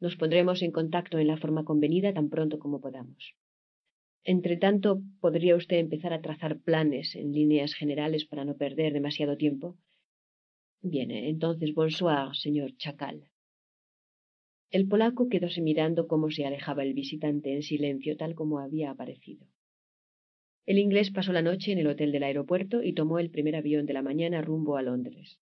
Nos 0.00 0.16
pondremos 0.16 0.62
en 0.62 0.72
contacto 0.72 1.18
en 1.18 1.28
la 1.28 1.36
forma 1.36 1.64
convenida 1.64 2.12
tan 2.12 2.28
pronto 2.28 2.58
como 2.58 2.80
podamos. 2.80 3.34
Entre 4.24 4.56
tanto, 4.56 5.02
¿podría 5.20 5.56
usted 5.56 5.78
empezar 5.78 6.12
a 6.12 6.20
trazar 6.20 6.58
planes 6.60 7.14
en 7.14 7.32
líneas 7.32 7.74
generales 7.74 8.24
para 8.26 8.44
no 8.44 8.56
perder 8.56 8.92
demasiado 8.92 9.36
tiempo? 9.36 9.76
Bien, 10.82 11.10
entonces, 11.10 11.72
bonsoir, 11.74 12.34
señor 12.34 12.76
Chacal. 12.76 13.30
El 14.70 14.88
polaco 14.88 15.28
quedóse 15.28 15.62
mirando 15.62 16.08
cómo 16.08 16.30
se 16.30 16.44
alejaba 16.44 16.82
el 16.82 16.92
visitante 16.92 17.54
en 17.54 17.62
silencio, 17.62 18.16
tal 18.16 18.34
como 18.34 18.58
había 18.58 18.90
aparecido. 18.90 19.46
El 20.66 20.78
inglés 20.78 21.12
pasó 21.12 21.32
la 21.32 21.42
noche 21.42 21.70
en 21.70 21.78
el 21.78 21.86
hotel 21.86 22.10
del 22.10 22.24
aeropuerto 22.24 22.82
y 22.82 22.92
tomó 22.92 23.20
el 23.20 23.30
primer 23.30 23.54
avión 23.54 23.86
de 23.86 23.94
la 23.94 24.02
mañana 24.02 24.42
rumbo 24.42 24.76
a 24.76 24.82
Londres. 24.82 25.38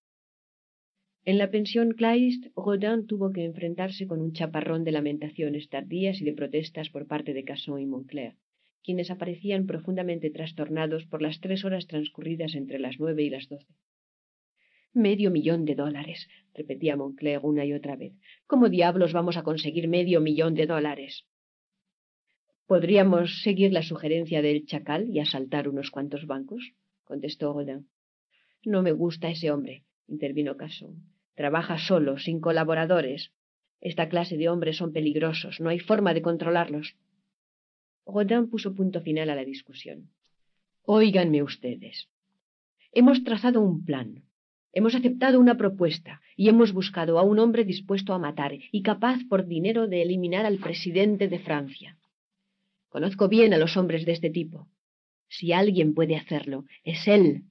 En 1.27 1.39
la 1.39 1.51
pensión 1.51 1.93
Kleist, 1.93 2.49
Rodin 2.55 3.07
tuvo 3.07 3.33
que 3.33 3.47
enfrentarse 3.47 4.07
con 4.07 4.21
un 4.21 4.35
chaparrón 4.35 4.85
de 4.85 4.93
lamentaciones 4.93 5.71
tardías 5.71 6.21
y 6.21 6.25
de 6.27 6.35
protestas 6.35 6.91
por 6.91 7.07
parte 7.07 7.33
de 7.33 7.45
Casson 7.45 7.81
y 7.81 7.87
Moncler, 7.87 8.35
quienes 8.83 9.11
aparecían 9.11 9.67
profundamente 9.67 10.29
trastornados 10.29 11.07
por 11.07 11.23
las 11.23 11.41
tres 11.41 11.65
horas 11.65 11.87
transcurridas 11.87 12.55
entre 12.55 12.79
las 12.79 12.97
nueve 12.99 13.23
y 13.23 13.31
las 13.31 13.49
doce. 13.49 13.75
Medio 14.93 15.31
millón 15.31 15.65
de 15.65 15.75
dólares, 15.75 16.29
repetía 16.53 16.95
Moncler 16.95 17.41
una 17.43 17.65
y 17.65 17.73
otra 17.73 17.97
vez. 17.97 18.13
¿Cómo 18.47 18.69
diablos 18.69 19.15
vamos 19.15 19.39
a 19.39 19.45
conseguir 19.45 19.89
medio 19.89 20.21
millón 20.21 20.55
de 20.55 20.67
dólares? 20.67 21.25
¿Podríamos 22.67 23.41
seguir 23.43 23.73
la 23.73 23.83
sugerencia 23.83 24.43
del 24.43 24.67
chacal 24.67 25.09
y 25.09 25.21
asaltar 25.21 25.71
unos 25.71 25.91
cuantos 25.91 26.27
bancos? 26.27 26.75
contestó 27.05 27.55
Rodin. 27.55 27.89
No 28.63 28.83
me 28.83 28.93
gusta 28.93 29.31
ese 29.31 29.51
hombre, 29.51 29.85
intervino 30.07 30.59
Casson. 30.59 31.14
Trabaja 31.35 31.79
solo, 31.79 32.19
sin 32.19 32.41
colaboradores. 32.41 33.33
Esta 33.81 34.09
clase 34.09 34.37
de 34.37 34.49
hombres 34.49 34.77
son 34.77 34.93
peligrosos, 34.93 35.61
no 35.61 35.69
hay 35.69 35.81
forma 35.81 36.15
de 36.15 36.23
controlarlos. 36.23 36.97
Rodin 38.07 38.49
puso 38.49 38.75
punto 38.75 39.01
final 39.01 39.31
a 39.31 39.35
la 39.35 39.45
discusión. 39.45 40.11
Óiganme 40.83 41.43
ustedes. 41.43 42.09
Hemos 42.93 43.25
trazado 43.25 43.61
un 43.61 43.85
plan, 43.85 44.23
hemos 44.73 44.95
aceptado 44.95 45.41
una 45.41 45.57
propuesta 45.57 46.21
y 46.37 46.49
hemos 46.49 46.73
buscado 46.73 47.19
a 47.19 47.23
un 47.23 47.39
hombre 47.39 47.65
dispuesto 47.65 48.13
a 48.13 48.19
matar 48.19 48.53
y 48.71 48.83
capaz 48.83 49.19
por 49.29 49.47
dinero 49.47 49.89
de 49.89 50.03
eliminar 50.03 50.47
al 50.47 50.59
presidente 50.59 51.29
de 51.29 51.39
Francia. 51.39 51.99
Conozco 52.89 53.29
bien 53.29 53.53
a 53.55 53.59
los 53.59 53.77
hombres 53.77 54.05
de 54.05 54.13
este 54.13 54.31
tipo. 54.31 54.69
Si 55.29 55.53
alguien 55.53 55.95
puede 55.95 56.17
hacerlo, 56.17 56.65
es 56.85 57.09
él. 57.09 57.45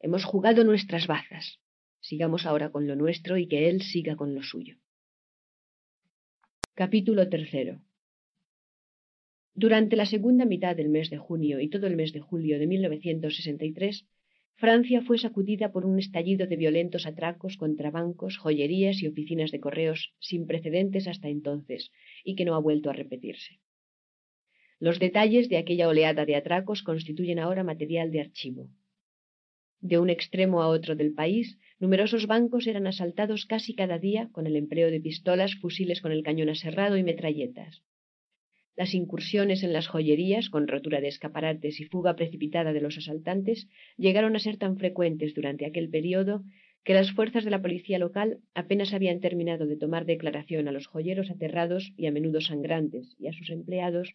Hemos 0.00 0.24
jugado 0.24 0.64
nuestras 0.64 1.06
bazas. 1.06 1.60
Sigamos 2.00 2.46
ahora 2.46 2.70
con 2.70 2.86
lo 2.86 2.96
nuestro 2.96 3.36
y 3.36 3.46
que 3.46 3.68
él 3.68 3.82
siga 3.82 4.16
con 4.16 4.34
lo 4.34 4.42
suyo. 4.42 4.76
Capítulo 6.74 7.28
tercero. 7.28 7.82
Durante 9.54 9.96
la 9.96 10.06
segunda 10.06 10.46
mitad 10.46 10.74
del 10.74 10.88
mes 10.88 11.10
de 11.10 11.18
junio 11.18 11.60
y 11.60 11.68
todo 11.68 11.86
el 11.86 11.96
mes 11.96 12.12
de 12.12 12.20
julio 12.20 12.58
de 12.58 12.66
1963, 12.66 14.06
Francia 14.54 15.02
fue 15.02 15.18
sacudida 15.18 15.72
por 15.72 15.84
un 15.86 15.98
estallido 15.98 16.46
de 16.46 16.56
violentos 16.56 17.06
atracos 17.06 17.56
contra 17.56 17.90
bancos, 17.90 18.38
joyerías 18.38 19.02
y 19.02 19.06
oficinas 19.06 19.50
de 19.50 19.60
correos 19.60 20.14
sin 20.18 20.46
precedentes 20.46 21.08
hasta 21.08 21.28
entonces 21.28 21.90
y 22.24 22.34
que 22.34 22.44
no 22.44 22.54
ha 22.54 22.60
vuelto 22.60 22.90
a 22.90 22.92
repetirse. 22.92 23.60
Los 24.78 24.98
detalles 24.98 25.48
de 25.48 25.58
aquella 25.58 25.88
oleada 25.88 26.24
de 26.24 26.36
atracos 26.36 26.82
constituyen 26.82 27.38
ahora 27.38 27.64
material 27.64 28.10
de 28.10 28.20
archivo. 28.20 28.70
De 29.80 29.98
un 29.98 30.10
extremo 30.10 30.62
a 30.62 30.68
otro 30.68 30.94
del 30.94 31.14
país, 31.14 31.58
numerosos 31.78 32.26
bancos 32.26 32.66
eran 32.66 32.86
asaltados 32.86 33.46
casi 33.46 33.74
cada 33.74 33.98
día 33.98 34.28
con 34.30 34.46
el 34.46 34.56
empleo 34.56 34.90
de 34.90 35.00
pistolas, 35.00 35.54
fusiles 35.54 36.02
con 36.02 36.12
el 36.12 36.22
cañón 36.22 36.50
aserrado 36.50 36.98
y 36.98 37.02
metralletas. 37.02 37.82
Las 38.76 38.94
incursiones 38.94 39.62
en 39.62 39.72
las 39.72 39.88
joyerías, 39.88 40.50
con 40.50 40.68
rotura 40.68 41.00
de 41.00 41.08
escaparates 41.08 41.80
y 41.80 41.84
fuga 41.84 42.14
precipitada 42.14 42.72
de 42.72 42.80
los 42.80 42.98
asaltantes, 42.98 43.68
llegaron 43.96 44.36
a 44.36 44.38
ser 44.38 44.58
tan 44.58 44.76
frecuentes 44.76 45.34
durante 45.34 45.64
aquel 45.64 45.88
periodo 45.88 46.44
que 46.84 46.94
las 46.94 47.12
fuerzas 47.12 47.44
de 47.44 47.50
la 47.50 47.62
policía 47.62 47.98
local 47.98 48.38
apenas 48.54 48.92
habían 48.92 49.20
terminado 49.20 49.66
de 49.66 49.76
tomar 49.76 50.04
declaración 50.06 50.68
a 50.68 50.72
los 50.72 50.86
joyeros 50.86 51.30
aterrados 51.30 51.92
y 51.96 52.06
a 52.06 52.12
menudo 52.12 52.40
sangrantes 52.40 53.16
y 53.18 53.28
a 53.28 53.32
sus 53.32 53.50
empleados 53.50 54.14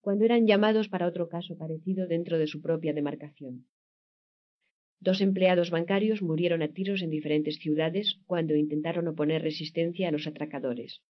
cuando 0.00 0.24
eran 0.24 0.46
llamados 0.46 0.88
para 0.88 1.06
otro 1.06 1.28
caso 1.28 1.56
parecido 1.56 2.06
dentro 2.06 2.38
de 2.38 2.46
su 2.46 2.60
propia 2.60 2.92
demarcación. 2.92 3.66
Dos 5.06 5.20
empleados 5.20 5.70
bancarios 5.70 6.22
murieron 6.22 6.62
a 6.62 6.68
tiros 6.68 7.02
en 7.02 7.10
diferentes 7.10 7.56
ciudades 7.56 8.20
cuando 8.30 8.54
intentaron 8.54 9.08
oponer 9.08 9.42
resistencia 9.42 10.06
a 10.06 10.12
los 10.12 10.28
atracadores. 10.28 11.02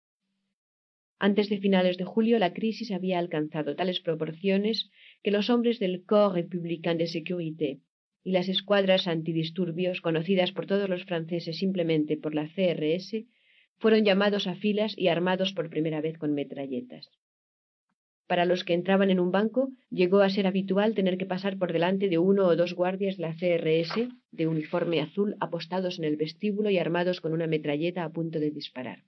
Antes 1.19 1.49
de 1.51 1.59
finales 1.59 1.97
de 1.99 2.05
julio, 2.05 2.39
la 2.39 2.53
crisis 2.53 2.93
había 2.93 3.19
alcanzado 3.19 3.75
tales 3.75 3.99
proporciones 3.99 4.93
que 5.25 5.33
los 5.33 5.51
hombres 5.51 5.81
del 5.81 6.05
Corps 6.05 6.35
républicain 6.35 6.99
de 6.99 7.09
sécurité 7.09 7.81
y 8.23 8.31
las 8.31 8.49
escuadras 8.49 9.09
antidisturbios, 9.09 10.01
conocidas 10.01 10.53
por 10.53 10.67
todos 10.67 10.89
los 10.89 11.05
franceses 11.05 11.59
simplemente 11.59 12.17
por 12.17 12.33
la 12.33 12.47
CRS, 12.55 13.27
fueron 13.77 14.05
llamados 14.05 14.47
a 14.47 14.55
filas 14.55 14.97
y 14.97 15.09
armados 15.09 15.53
por 15.53 15.69
primera 15.69 16.01
vez 16.01 16.17
con 16.17 16.33
metralletas. 16.33 17.11
Para 18.31 18.45
los 18.45 18.63
que 18.63 18.75
entraban 18.75 19.11
en 19.11 19.19
un 19.19 19.33
banco, 19.33 19.73
llegó 19.91 20.21
a 20.21 20.31
ser 20.31 20.47
habitual 20.47 20.95
tener 20.95 21.19
que 21.19 21.27
pasar 21.27 21.59
por 21.59 21.73
delante 21.73 22.09
de 22.09 22.19
uno 22.19 22.47
o 22.47 22.55
dos 22.55 22.75
guardias 22.75 23.17
de 23.17 23.23
la 23.23 23.35
CRS 23.35 24.07
de 24.31 24.47
uniforme 24.47 25.01
azul 25.01 25.35
apostados 25.41 25.99
en 25.99 26.05
el 26.05 26.15
vestíbulo 26.15 26.71
y 26.71 26.79
armados 26.79 27.21
con 27.21 27.33
una 27.33 27.49
metralleta 27.49 28.05
a 28.05 28.13
punto 28.13 28.39
de 28.39 28.53
disparar. 28.53 29.03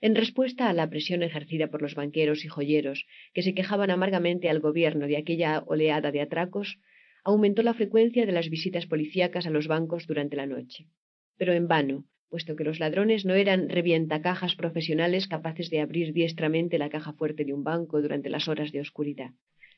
En 0.00 0.16
respuesta 0.16 0.68
a 0.68 0.72
la 0.72 0.90
presión 0.90 1.22
ejercida 1.22 1.68
por 1.68 1.82
los 1.82 1.94
banqueros 1.94 2.44
y 2.44 2.48
joyeros, 2.48 3.06
que 3.32 3.42
se 3.42 3.54
quejaban 3.54 3.92
amargamente 3.92 4.50
al 4.50 4.58
gobierno 4.58 5.06
de 5.06 5.18
aquella 5.18 5.62
oleada 5.64 6.10
de 6.10 6.20
atracos, 6.20 6.80
aumentó 7.22 7.62
la 7.62 7.74
frecuencia 7.74 8.26
de 8.26 8.32
las 8.32 8.50
visitas 8.50 8.86
policíacas 8.86 9.46
a 9.46 9.50
los 9.50 9.68
bancos 9.68 10.08
durante 10.08 10.34
la 10.34 10.46
noche. 10.46 10.88
Pero 11.36 11.52
en 11.52 11.68
vano, 11.68 12.06
puesto 12.32 12.56
que 12.56 12.64
los 12.64 12.80
ladrones 12.80 13.26
no 13.26 13.34
eran 13.34 13.68
revientacajas 13.68 14.54
profesionales 14.54 15.28
capaces 15.28 15.68
de 15.68 15.80
abrir 15.80 16.14
diestramente 16.14 16.78
la 16.78 16.88
caja 16.88 17.12
fuerte 17.12 17.44
de 17.44 17.52
un 17.52 17.62
banco 17.62 18.00
durante 18.00 18.30
las 18.30 18.48
horas 18.48 18.72
de 18.72 18.80
oscuridad, 18.80 19.32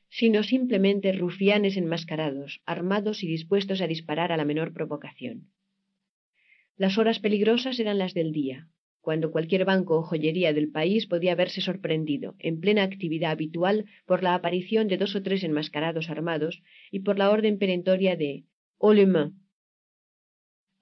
sino 0.07 0.41
simplemente 0.41 1.11
rufianes 1.11 1.75
enmascarados, 1.75 2.61
armados 2.65 3.23
y 3.23 3.27
dispuestos 3.27 3.81
a 3.81 3.87
disparar 3.87 4.31
a 4.31 4.37
la 4.37 4.45
menor 4.45 4.71
provocación. 4.71 5.51
Las 6.77 6.97
horas 6.97 7.19
peligrosas 7.19 7.77
eran 7.77 7.97
las 7.97 8.13
del 8.13 8.31
día, 8.31 8.69
cuando 9.01 9.31
cualquier 9.31 9.65
banco 9.65 9.97
o 9.97 10.03
joyería 10.03 10.53
del 10.53 10.71
país 10.71 11.07
podía 11.07 11.35
verse 11.35 11.59
sorprendido, 11.59 12.35
en 12.39 12.61
plena 12.61 12.83
actividad 12.83 13.31
habitual, 13.31 13.83
por 14.05 14.23
la 14.23 14.33
aparición 14.33 14.87
de 14.87 14.95
dos 14.95 15.13
o 15.17 15.21
tres 15.21 15.43
enmascarados 15.43 16.09
armados 16.09 16.63
y 16.89 17.01
por 17.01 17.19
la 17.19 17.31
orden 17.31 17.57
perentoria 17.57 18.15
de. 18.15 18.45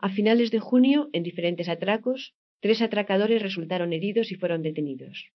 A 0.07 0.09
finales 0.09 0.51
de 0.51 0.59
junio, 0.59 1.09
en 1.13 1.23
diferentes 1.23 1.69
atracos, 1.69 2.35
tres 2.59 2.81
atracadores 2.81 3.41
resultaron 3.41 3.93
heridos 3.93 4.33
y 4.33 4.35
fueron 4.35 4.61
detenidos. 4.61 5.31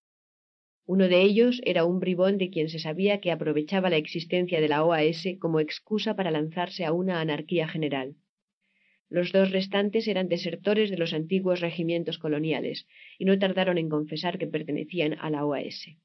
Uno 0.85 1.09
de 1.09 1.23
ellos 1.23 1.63
era 1.65 1.87
un 1.87 2.01
bribón 2.01 2.37
de 2.37 2.51
quien 2.51 2.69
se 2.69 2.79
sabía 2.79 3.19
que 3.23 3.31
aprovechaba 3.31 3.89
la 3.89 3.97
existencia 3.97 4.61
de 4.61 4.69
la 4.69 4.85
OAS 4.85 5.27
como 5.39 5.61
excusa 5.61 6.17
para 6.17 6.31
lanzarse 6.31 6.85
a 6.85 6.93
una 6.93 7.23
anarquía 7.23 7.67
general. 7.67 8.17
Los 9.09 9.33
dos 9.33 9.53
restantes 9.53 10.07
eran 10.07 10.29
desertores 10.29 10.91
de 10.91 10.99
los 10.99 11.15
antiguos 11.15 11.61
regimientos 11.61 12.19
coloniales 12.19 12.87
y 13.19 13.25
no 13.25 13.39
tardaron 13.39 13.79
en 13.79 13.89
confesar 13.89 14.37
que 14.37 14.49
pertenecían 14.49 15.15
a 15.19 15.31
la 15.31 15.47
OAS. 15.47 15.97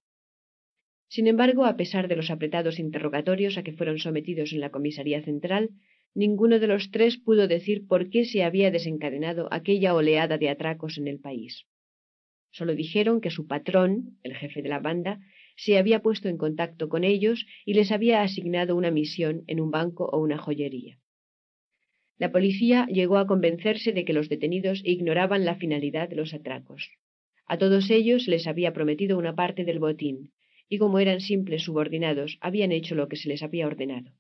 Sin 1.10 1.28
embargo, 1.28 1.66
a 1.66 1.76
pesar 1.76 2.08
de 2.08 2.16
los 2.16 2.32
apretados 2.32 2.80
interrogatorios 2.80 3.58
a 3.58 3.64
que 3.64 3.74
fueron 3.74 4.00
sometidos 4.00 4.54
en 4.54 4.62
la 4.62 4.70
comisaría 4.70 5.22
central, 5.22 5.72
ninguno 6.16 6.60
de 6.60 6.68
los 6.68 6.92
tres 6.92 7.18
pudo 7.18 7.48
decir 7.48 7.88
por 7.88 8.10
qué 8.10 8.26
se 8.26 8.44
había 8.44 8.72
desencadenado 8.72 9.48
aquella 9.52 9.96
oleada 9.96 10.38
de 10.38 10.50
atracos 10.50 10.98
en 10.98 11.08
el 11.08 11.20
país. 11.20 11.66
Solo 12.52 12.76
dijeron 12.76 13.20
que 13.20 13.32
su 13.32 13.48
patrón, 13.48 14.20
el 14.22 14.36
jefe 14.36 14.62
de 14.62 14.70
la 14.70 14.80
banda, 14.80 15.20
se 15.56 15.78
había 15.78 16.02
puesto 16.02 16.30
en 16.30 16.38
contacto 16.38 16.88
con 16.88 17.04
ellos 17.04 17.46
y 17.66 17.74
les 17.74 17.92
había 17.92 18.22
asignado 18.22 18.76
una 18.76 18.92
misión 18.92 19.44
en 19.48 19.60
un 19.60 19.72
banco 19.72 20.06
o 20.06 20.20
una 20.20 20.38
joyería. 20.38 21.00
La 22.18 22.32
policía 22.32 22.86
llegó 22.88 23.18
a 23.18 23.28
convencerse 23.28 23.92
de 23.92 24.06
que 24.06 24.14
los 24.14 24.30
detenidos 24.30 24.82
ignoraban 24.86 25.46
la 25.46 25.56
finalidad 25.56 26.10
de 26.10 26.16
los 26.16 26.34
atracos. 26.34 26.92
A 27.48 27.58
todos 27.58 27.90
ellos 27.90 28.28
les 28.28 28.48
había 28.48 28.72
prometido 28.72 29.18
una 29.18 29.36
parte 29.36 29.66
del 29.66 29.80
botín, 29.80 30.32
y 30.70 30.78
como 30.78 31.00
eran 31.00 31.22
simples 31.22 31.64
subordinados, 31.64 32.38
habían 32.40 32.72
hecho 32.72 32.96
lo 32.96 33.08
que 33.08 33.16
se 33.16 33.30
les 33.30 33.44
había 33.44 33.68
ordenado. 33.68 34.12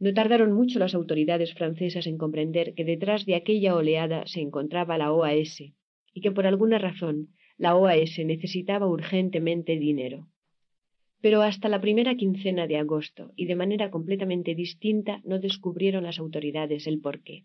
No 0.00 0.12
tardaron 0.12 0.52
mucho 0.52 0.80
las 0.80 0.94
autoridades 0.94 1.54
francesas 1.54 2.08
en 2.08 2.18
comprender 2.18 2.74
que 2.74 2.84
detrás 2.84 3.24
de 3.26 3.36
aquella 3.36 3.76
oleada 3.76 4.26
se 4.26 4.40
encontraba 4.40 4.98
la 4.98 5.12
OAS, 5.12 5.60
y 5.60 6.20
que 6.20 6.32
por 6.32 6.46
alguna 6.46 6.78
razón 6.78 7.28
la 7.56 7.76
OAS 7.76 8.18
necesitaba 8.24 8.88
urgentemente 8.88 9.78
dinero 9.78 10.28
pero 11.20 11.42
hasta 11.42 11.68
la 11.68 11.80
primera 11.80 12.14
quincena 12.16 12.66
de 12.66 12.76
agosto 12.76 13.32
y 13.36 13.46
de 13.46 13.56
manera 13.56 13.90
completamente 13.90 14.54
distinta 14.54 15.20
no 15.24 15.38
descubrieron 15.38 16.04
las 16.04 16.18
autoridades 16.18 16.86
el 16.86 17.00
porqué. 17.00 17.44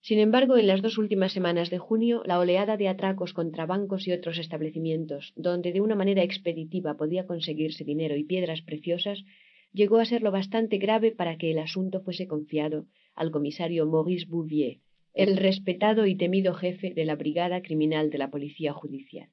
Sin 0.00 0.18
embargo, 0.18 0.56
en 0.56 0.66
las 0.66 0.82
dos 0.82 0.98
últimas 0.98 1.32
semanas 1.32 1.70
de 1.70 1.78
junio, 1.78 2.22
la 2.26 2.40
oleada 2.40 2.76
de 2.76 2.88
atracos 2.88 3.32
contra 3.32 3.66
bancos 3.66 4.08
y 4.08 4.12
otros 4.12 4.38
establecimientos, 4.38 5.32
donde 5.36 5.72
de 5.72 5.80
una 5.80 5.94
manera 5.94 6.24
expeditiva 6.24 6.96
podía 6.96 7.24
conseguirse 7.24 7.84
dinero 7.84 8.16
y 8.16 8.24
piedras 8.24 8.62
preciosas, 8.62 9.24
llegó 9.72 9.98
a 9.98 10.04
ser 10.04 10.22
lo 10.22 10.30
bastante 10.30 10.78
grave 10.78 11.12
para 11.12 11.36
que 11.36 11.50
el 11.50 11.58
asunto 11.58 12.00
fuese 12.00 12.26
confiado 12.26 12.86
al 13.14 13.30
comisario 13.30 13.86
Maurice 13.86 14.26
Bouvier, 14.26 14.78
el 15.14 15.36
respetado 15.36 16.06
y 16.06 16.14
temido 16.16 16.54
jefe 16.54 16.94
de 16.94 17.04
la 17.04 17.16
Brigada 17.16 17.62
Criminal 17.62 18.10
de 18.10 18.18
la 18.18 18.30
Policía 18.30 18.72
Judicial. 18.72 19.28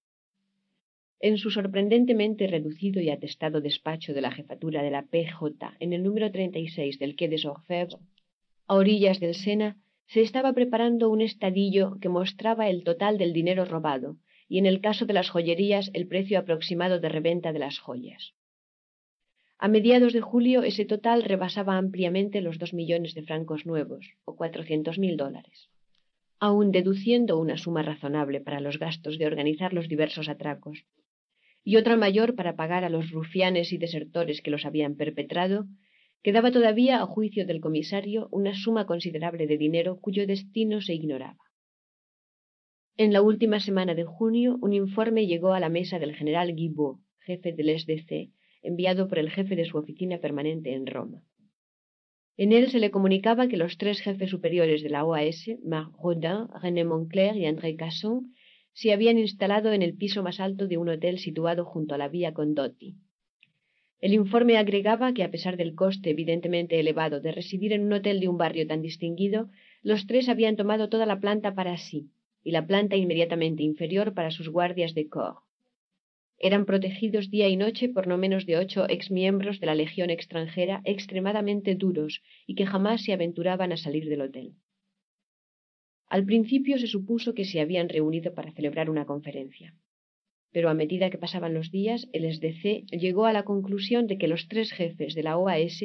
En 1.21 1.37
su 1.37 1.51
sorprendentemente 1.51 2.47
reducido 2.47 3.01
y 3.01 3.09
atestado 3.09 3.59
despacho 3.59 4.13
de 4.13 4.21
la 4.21 4.31
jefatura 4.31 4.81
de 4.81 4.91
la 4.91 5.03
PJ 5.03 5.75
en 5.79 5.93
el 5.93 6.03
número 6.03 6.31
36 6.31 6.97
del 6.99 7.15
Quai 7.17 7.29
des 7.29 7.45
Orfèvres, 7.45 7.99
a 8.67 8.75
orillas 8.75 9.19
del 9.19 9.35
Sena, 9.35 9.77
se 10.07 10.21
estaba 10.21 10.53
preparando 10.53 11.09
un 11.09 11.21
estadillo 11.21 11.97
que 11.99 12.09
mostraba 12.09 12.69
el 12.69 12.83
total 12.83 13.17
del 13.17 13.33
dinero 13.33 13.65
robado 13.65 14.17
y 14.47 14.57
en 14.59 14.65
el 14.65 14.79
caso 14.79 15.05
de 15.05 15.13
las 15.13 15.29
joyerías 15.29 15.91
el 15.93 16.07
precio 16.07 16.39
aproximado 16.39 16.99
de 16.99 17.09
reventa 17.09 17.51
de 17.51 17.59
las 17.59 17.79
joyas. 17.79 18.33
A 19.61 19.67
mediados 19.67 20.13
de 20.13 20.21
julio 20.21 20.63
ese 20.63 20.85
total 20.85 21.21
rebasaba 21.21 21.75
ampliamente 21.75 22.39
los 22.39 22.59
dos 22.59 22.73
millones 22.73 23.13
de 23.13 23.23
francos 23.23 23.65
nuevos, 23.65 24.03
o 24.23 24.37
cuatrocientos 24.37 24.97
mil 24.97 25.17
dólares. 25.17 25.69
Aun 26.39 26.71
deduciendo 26.71 27.37
una 27.37 27.57
suma 27.57 27.81
razonable 27.83 28.39
para 28.39 28.61
los 28.61 28.79
gastos 28.79 29.17
de 29.17 29.25
organizar 29.25 29.73
los 29.73 29.89
diversos 29.89 30.29
atracos, 30.29 30.85
y 31.61 31.75
otra 31.75 31.97
mayor 31.97 32.35
para 32.35 32.55
pagar 32.55 32.85
a 32.85 32.89
los 32.89 33.11
rufianes 33.11 33.73
y 33.73 33.77
desertores 33.77 34.41
que 34.41 34.49
los 34.49 34.65
habían 34.65 34.95
perpetrado, 34.95 35.65
quedaba 36.23 36.51
todavía, 36.51 37.01
a 37.01 37.05
juicio 37.05 37.45
del 37.45 37.59
comisario, 37.59 38.29
una 38.31 38.53
suma 38.55 38.85
considerable 38.85 39.45
de 39.45 39.57
dinero 39.57 39.99
cuyo 39.99 40.25
destino 40.25 40.79
se 40.79 40.93
ignoraba. 40.93 41.43
En 42.95 43.11
la 43.11 43.21
última 43.21 43.59
semana 43.59 43.93
de 43.93 44.05
junio, 44.05 44.57
un 44.61 44.71
informe 44.71 45.27
llegó 45.27 45.51
a 45.51 45.59
la 45.59 45.67
mesa 45.67 45.99
del 45.99 46.15
general 46.15 46.55
Guibaud, 46.55 46.99
jefe 47.19 47.51
del 47.51 47.77
SDC, 47.77 48.31
enviado 48.61 49.07
por 49.07 49.19
el 49.19 49.29
jefe 49.29 49.55
de 49.55 49.65
su 49.65 49.77
oficina 49.77 50.19
permanente 50.19 50.73
en 50.73 50.85
Roma. 50.85 51.23
En 52.37 52.53
él 52.53 52.71
se 52.71 52.79
le 52.79 52.89
comunicaba 52.89 53.47
que 53.47 53.57
los 53.57 53.77
tres 53.77 54.01
jefes 54.01 54.29
superiores 54.29 54.81
de 54.81 54.89
la 54.89 55.03
OAS, 55.03 55.49
Marc 55.63 55.91
Rodin, 56.01 56.47
René 56.61 56.85
Moncler 56.85 57.35
y 57.35 57.45
André 57.45 57.75
Casson, 57.75 58.33
se 58.71 58.93
habían 58.93 59.17
instalado 59.17 59.73
en 59.73 59.81
el 59.81 59.97
piso 59.97 60.23
más 60.23 60.39
alto 60.39 60.67
de 60.67 60.77
un 60.77 60.87
hotel 60.87 61.19
situado 61.19 61.65
junto 61.65 61.95
a 61.95 61.97
la 61.97 62.07
vía 62.07 62.33
Condotti. 62.33 62.95
El 63.99 64.13
informe 64.13 64.55
agregaba 64.55 65.13
que, 65.13 65.25
a 65.25 65.31
pesar 65.31 65.57
del 65.57 65.75
coste 65.75 66.11
evidentemente 66.11 66.79
elevado 66.79 67.19
de 67.19 67.33
residir 67.33 67.73
en 67.73 67.83
un 67.83 67.91
hotel 67.91 68.21
de 68.21 68.29
un 68.29 68.37
barrio 68.37 68.65
tan 68.65 68.81
distinguido, 68.81 69.49
los 69.81 70.07
tres 70.07 70.29
habían 70.29 70.55
tomado 70.55 70.87
toda 70.87 71.05
la 71.05 71.19
planta 71.19 71.53
para 71.53 71.77
sí, 71.77 72.09
y 72.41 72.51
la 72.51 72.65
planta 72.65 72.95
inmediatamente 72.95 73.63
inferior 73.63 74.13
para 74.13 74.31
sus 74.31 74.47
guardias 74.47 74.93
de 74.93 75.09
corps. 75.09 75.48
Eran 76.41 76.65
protegidos 76.65 77.29
día 77.29 77.49
y 77.49 77.57
noche 77.57 77.89
por 77.89 78.07
no 78.07 78.17
menos 78.17 78.45
de 78.45 78.57
ocho 78.57 78.87
exmiembros 78.87 79.59
de 79.59 79.65
la 79.65 79.75
legión 79.75 80.09
extranjera 80.09 80.81
extremadamente 80.85 81.75
duros 81.75 82.21
y 82.47 82.55
que 82.55 82.65
jamás 82.65 83.03
se 83.03 83.11
aventuraban 83.11 83.73
a 83.73 83.77
salir 83.77 84.07
del 84.07 84.21
hotel. 84.21 84.53
Al 86.07 86.25
principio 86.25 86.79
se 86.79 86.87
supuso 86.87 87.33
que 87.33 87.43
se 87.43 87.59
habían 87.59 87.89
reunido 87.89 88.33
para 88.33 88.53
celebrar 88.53 88.89
una 88.89 89.05
conferencia. 89.05 89.75
Pero 90.51 90.69
a 90.69 90.73
medida 90.73 91.09
que 91.09 91.17
pasaban 91.17 91.53
los 91.53 91.71
días, 91.71 92.07
el 92.13 92.23
SDC 92.33 92.87
llegó 92.97 93.25
a 93.25 93.33
la 93.33 93.43
conclusión 93.43 94.07
de 94.07 94.17
que 94.17 94.29
los 94.29 94.47
tres 94.47 94.71
jefes 94.71 95.15
de 95.15 95.23
la 95.23 95.37
OAS 95.37 95.83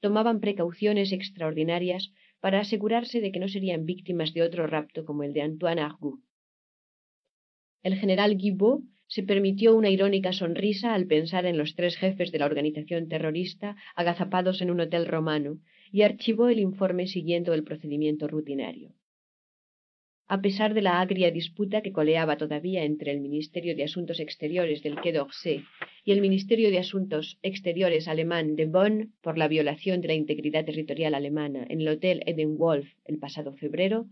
tomaban 0.00 0.40
precauciones 0.40 1.12
extraordinarias 1.12 2.12
para 2.40 2.60
asegurarse 2.60 3.20
de 3.20 3.32
que 3.32 3.40
no 3.40 3.48
serían 3.48 3.86
víctimas 3.86 4.32
de 4.32 4.42
otro 4.42 4.68
rapto 4.68 5.04
como 5.04 5.24
el 5.24 5.32
de 5.32 5.42
Antoine 5.42 5.80
Argout. 5.80 6.20
El 7.82 7.96
general 7.96 8.36
Guibaud 8.36 8.84
se 9.06 9.22
permitió 9.22 9.74
una 9.76 9.90
irónica 9.90 10.32
sonrisa 10.32 10.94
al 10.94 11.06
pensar 11.06 11.46
en 11.46 11.58
los 11.58 11.74
tres 11.74 11.96
jefes 11.96 12.32
de 12.32 12.38
la 12.38 12.46
organización 12.46 13.08
terrorista 13.08 13.76
agazapados 13.94 14.60
en 14.62 14.70
un 14.70 14.80
hotel 14.80 15.06
romano 15.06 15.58
y 15.92 16.02
archivó 16.02 16.48
el 16.48 16.58
informe 16.58 17.06
siguiendo 17.06 17.54
el 17.54 17.64
procedimiento 17.64 18.26
rutinario. 18.28 18.94
A 20.28 20.40
pesar 20.40 20.74
de 20.74 20.82
la 20.82 21.00
agria 21.00 21.30
disputa 21.30 21.82
que 21.82 21.92
coleaba 21.92 22.36
todavía 22.36 22.82
entre 22.82 23.12
el 23.12 23.20
Ministerio 23.20 23.76
de 23.76 23.84
Asuntos 23.84 24.18
Exteriores 24.18 24.82
del 24.82 24.96
Quai 25.00 25.12
d'Orsay 25.12 25.64
y 26.04 26.10
el 26.10 26.20
Ministerio 26.20 26.68
de 26.72 26.80
Asuntos 26.80 27.38
Exteriores 27.42 28.08
alemán 28.08 28.56
de 28.56 28.66
Bonn 28.66 29.14
por 29.20 29.38
la 29.38 29.46
violación 29.46 30.00
de 30.00 30.08
la 30.08 30.14
integridad 30.14 30.64
territorial 30.64 31.14
alemana 31.14 31.64
en 31.68 31.80
el 31.80 31.88
Hotel 31.88 32.24
Edenwolf 32.26 32.88
el 33.04 33.18
pasado 33.18 33.52
febrero, 33.52 34.08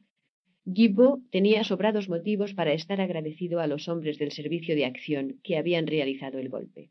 Guibaud 0.67 1.21
tenía 1.31 1.63
sobrados 1.63 2.09
motivos 2.09 2.55
para 2.55 2.73
estar 2.73 2.99
agradecido 3.01 3.61
a 3.61 3.67
los 3.67 3.87
hombres 3.87 4.19
del 4.19 4.33
servicio 4.33 4.75
de 4.75 4.87
acción 4.87 5.39
que 5.43 5.59
habían 5.59 5.87
realizado 5.87 6.39
el 6.39 6.49
golpe. 6.49 6.91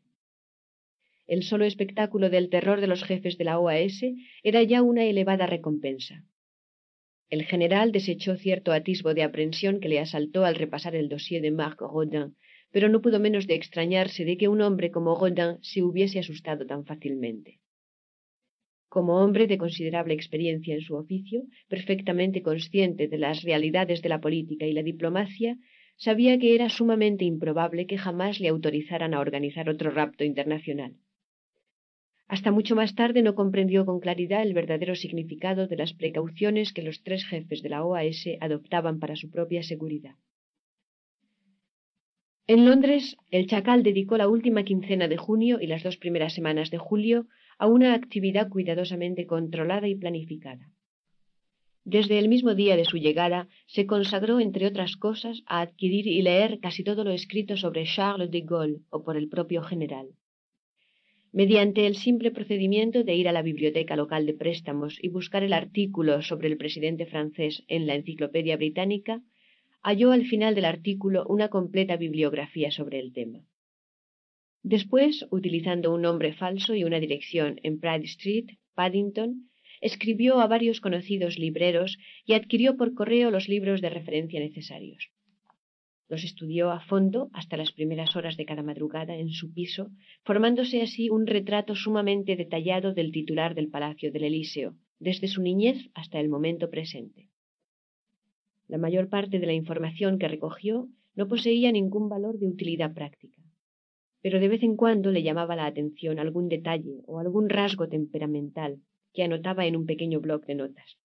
El 1.26 1.42
solo 1.42 1.64
espectáculo 1.64 2.30
del 2.30 2.50
terror 2.50 2.80
de 2.80 2.86
los 2.86 3.02
jefes 3.02 3.36
de 3.36 3.44
la 3.44 3.58
OAS 3.58 4.04
era 4.44 4.62
ya 4.62 4.82
una 4.82 5.04
elevada 5.04 5.46
recompensa. 5.46 6.24
El 7.30 7.44
general 7.44 7.90
desechó 7.90 8.36
cierto 8.36 8.70
atisbo 8.70 9.12
de 9.12 9.24
aprensión 9.24 9.80
que 9.80 9.88
le 9.88 9.98
asaltó 9.98 10.44
al 10.44 10.54
repasar 10.54 10.94
el 10.94 11.08
dossier 11.08 11.42
de 11.42 11.50
Marc 11.50 11.80
Rodin, 11.80 12.36
pero 12.70 12.88
no 12.88 13.00
pudo 13.00 13.18
menos 13.18 13.48
de 13.48 13.54
extrañarse 13.54 14.24
de 14.24 14.36
que 14.36 14.46
un 14.46 14.60
hombre 14.60 14.92
como 14.92 15.16
Rodin 15.16 15.58
se 15.62 15.82
hubiese 15.82 16.20
asustado 16.20 16.64
tan 16.64 16.84
fácilmente. 16.84 17.58
Como 18.94 19.12
hombre 19.24 19.48
de 19.48 19.58
considerable 19.58 20.14
experiencia 20.14 20.72
en 20.72 20.80
su 20.80 20.94
oficio, 20.94 21.42
perfectamente 21.66 22.42
consciente 22.42 23.08
de 23.08 23.18
las 23.18 23.42
realidades 23.42 24.02
de 24.02 24.08
la 24.08 24.20
política 24.20 24.66
y 24.66 24.72
la 24.72 24.84
diplomacia, 24.84 25.56
sabía 25.96 26.38
que 26.38 26.54
era 26.54 26.68
sumamente 26.68 27.24
improbable 27.24 27.88
que 27.88 27.98
jamás 27.98 28.38
le 28.38 28.50
autorizaran 28.50 29.12
a 29.12 29.18
organizar 29.18 29.68
otro 29.68 29.90
rapto 29.90 30.22
internacional. 30.22 30.92
Hasta 32.28 32.52
mucho 32.52 32.76
más 32.76 32.94
tarde 32.94 33.20
no 33.22 33.34
comprendió 33.34 33.84
con 33.84 33.98
claridad 33.98 34.42
el 34.42 34.54
verdadero 34.54 34.94
significado 34.94 35.66
de 35.66 35.76
las 35.76 35.92
precauciones 35.92 36.72
que 36.72 36.82
los 36.82 37.02
tres 37.02 37.26
jefes 37.26 37.62
de 37.62 37.70
la 37.70 37.84
OAS 37.84 38.24
adoptaban 38.40 39.00
para 39.00 39.16
su 39.16 39.28
propia 39.28 39.64
seguridad. 39.64 40.14
En 42.46 42.64
Londres, 42.64 43.16
el 43.32 43.48
Chacal 43.48 43.82
dedicó 43.82 44.18
la 44.18 44.28
última 44.28 44.62
quincena 44.62 45.08
de 45.08 45.16
junio 45.16 45.58
y 45.60 45.66
las 45.66 45.82
dos 45.82 45.96
primeras 45.96 46.32
semanas 46.32 46.70
de 46.70 46.78
julio 46.78 47.26
a 47.58 47.66
una 47.66 47.94
actividad 47.94 48.48
cuidadosamente 48.48 49.26
controlada 49.26 49.88
y 49.88 49.94
planificada. 49.94 50.70
Desde 51.84 52.18
el 52.18 52.28
mismo 52.28 52.54
día 52.54 52.76
de 52.76 52.86
su 52.86 52.96
llegada, 52.96 53.46
se 53.66 53.86
consagró, 53.86 54.40
entre 54.40 54.66
otras 54.66 54.96
cosas, 54.96 55.42
a 55.46 55.60
adquirir 55.60 56.06
y 56.06 56.22
leer 56.22 56.58
casi 56.60 56.82
todo 56.82 57.04
lo 57.04 57.10
escrito 57.10 57.58
sobre 57.58 57.84
Charles 57.84 58.30
de 58.30 58.40
Gaulle 58.40 58.80
o 58.88 59.04
por 59.04 59.18
el 59.18 59.28
propio 59.28 59.62
general. 59.62 60.08
Mediante 61.30 61.86
el 61.86 61.96
simple 61.96 62.30
procedimiento 62.30 63.04
de 63.04 63.16
ir 63.16 63.28
a 63.28 63.32
la 63.32 63.42
biblioteca 63.42 63.96
local 63.96 64.24
de 64.24 64.34
préstamos 64.34 64.98
y 65.02 65.08
buscar 65.08 65.42
el 65.42 65.52
artículo 65.52 66.22
sobre 66.22 66.48
el 66.48 66.56
presidente 66.56 67.04
francés 67.04 67.64
en 67.68 67.86
la 67.86 67.96
Enciclopedia 67.96 68.56
Británica, 68.56 69.20
halló 69.82 70.12
al 70.12 70.24
final 70.24 70.54
del 70.54 70.64
artículo 70.64 71.26
una 71.28 71.48
completa 71.48 71.96
bibliografía 71.96 72.70
sobre 72.70 72.98
el 72.98 73.12
tema. 73.12 73.40
Después, 74.66 75.26
utilizando 75.30 75.92
un 75.92 76.00
nombre 76.00 76.32
falso 76.32 76.74
y 76.74 76.84
una 76.84 76.98
dirección 76.98 77.60
en 77.62 77.78
Pride 77.80 78.06
Street, 78.06 78.46
Paddington, 78.74 79.50
escribió 79.82 80.40
a 80.40 80.46
varios 80.46 80.80
conocidos 80.80 81.38
libreros 81.38 81.98
y 82.24 82.32
adquirió 82.32 82.74
por 82.78 82.94
correo 82.94 83.30
los 83.30 83.46
libros 83.46 83.82
de 83.82 83.90
referencia 83.90 84.40
necesarios. 84.40 85.10
Los 86.08 86.24
estudió 86.24 86.70
a 86.70 86.80
fondo 86.80 87.28
hasta 87.34 87.58
las 87.58 87.72
primeras 87.72 88.16
horas 88.16 88.38
de 88.38 88.46
cada 88.46 88.62
madrugada 88.62 89.14
en 89.18 89.28
su 89.28 89.52
piso, 89.52 89.90
formándose 90.22 90.80
así 90.80 91.10
un 91.10 91.26
retrato 91.26 91.74
sumamente 91.74 92.34
detallado 92.34 92.94
del 92.94 93.12
titular 93.12 93.54
del 93.54 93.68
Palacio 93.68 94.12
del 94.12 94.24
Elíseo, 94.24 94.76
desde 94.98 95.28
su 95.28 95.42
niñez 95.42 95.90
hasta 95.92 96.20
el 96.20 96.30
momento 96.30 96.70
presente. 96.70 97.28
La 98.66 98.78
mayor 98.78 99.10
parte 99.10 99.38
de 99.38 99.46
la 99.46 99.52
información 99.52 100.18
que 100.18 100.26
recogió 100.26 100.88
no 101.14 101.28
poseía 101.28 101.70
ningún 101.70 102.08
valor 102.08 102.38
de 102.38 102.48
utilidad 102.48 102.94
práctica 102.94 103.43
pero 104.24 104.40
de 104.40 104.48
vez 104.48 104.62
en 104.62 104.74
cuando 104.74 105.10
le 105.10 105.22
llamaba 105.22 105.54
la 105.54 105.66
atención 105.66 106.18
algún 106.18 106.48
detalle 106.48 107.02
o 107.04 107.18
algún 107.18 107.50
rasgo 107.50 107.90
temperamental 107.90 108.80
que 109.12 109.22
anotaba 109.22 109.66
en 109.66 109.76
un 109.76 109.84
pequeño 109.84 110.18
bloc 110.18 110.46
de 110.46 110.54
notas. 110.54 110.96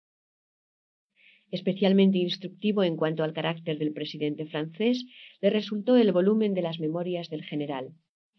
Especialmente 1.52 2.18
instructivo 2.18 2.82
en 2.86 2.96
cuanto 2.96 3.26
al 3.26 3.34
carácter 3.34 3.78
del 3.78 3.91
presidente 3.91 4.46
francés, 4.46 5.06
le 5.41 5.50
resultó 5.50 5.98
el 5.98 6.14
volumen 6.14 6.54
de 6.54 6.62
las 6.62 6.80
memorias 6.80 7.30
del 7.30 7.44
general, 7.44 7.90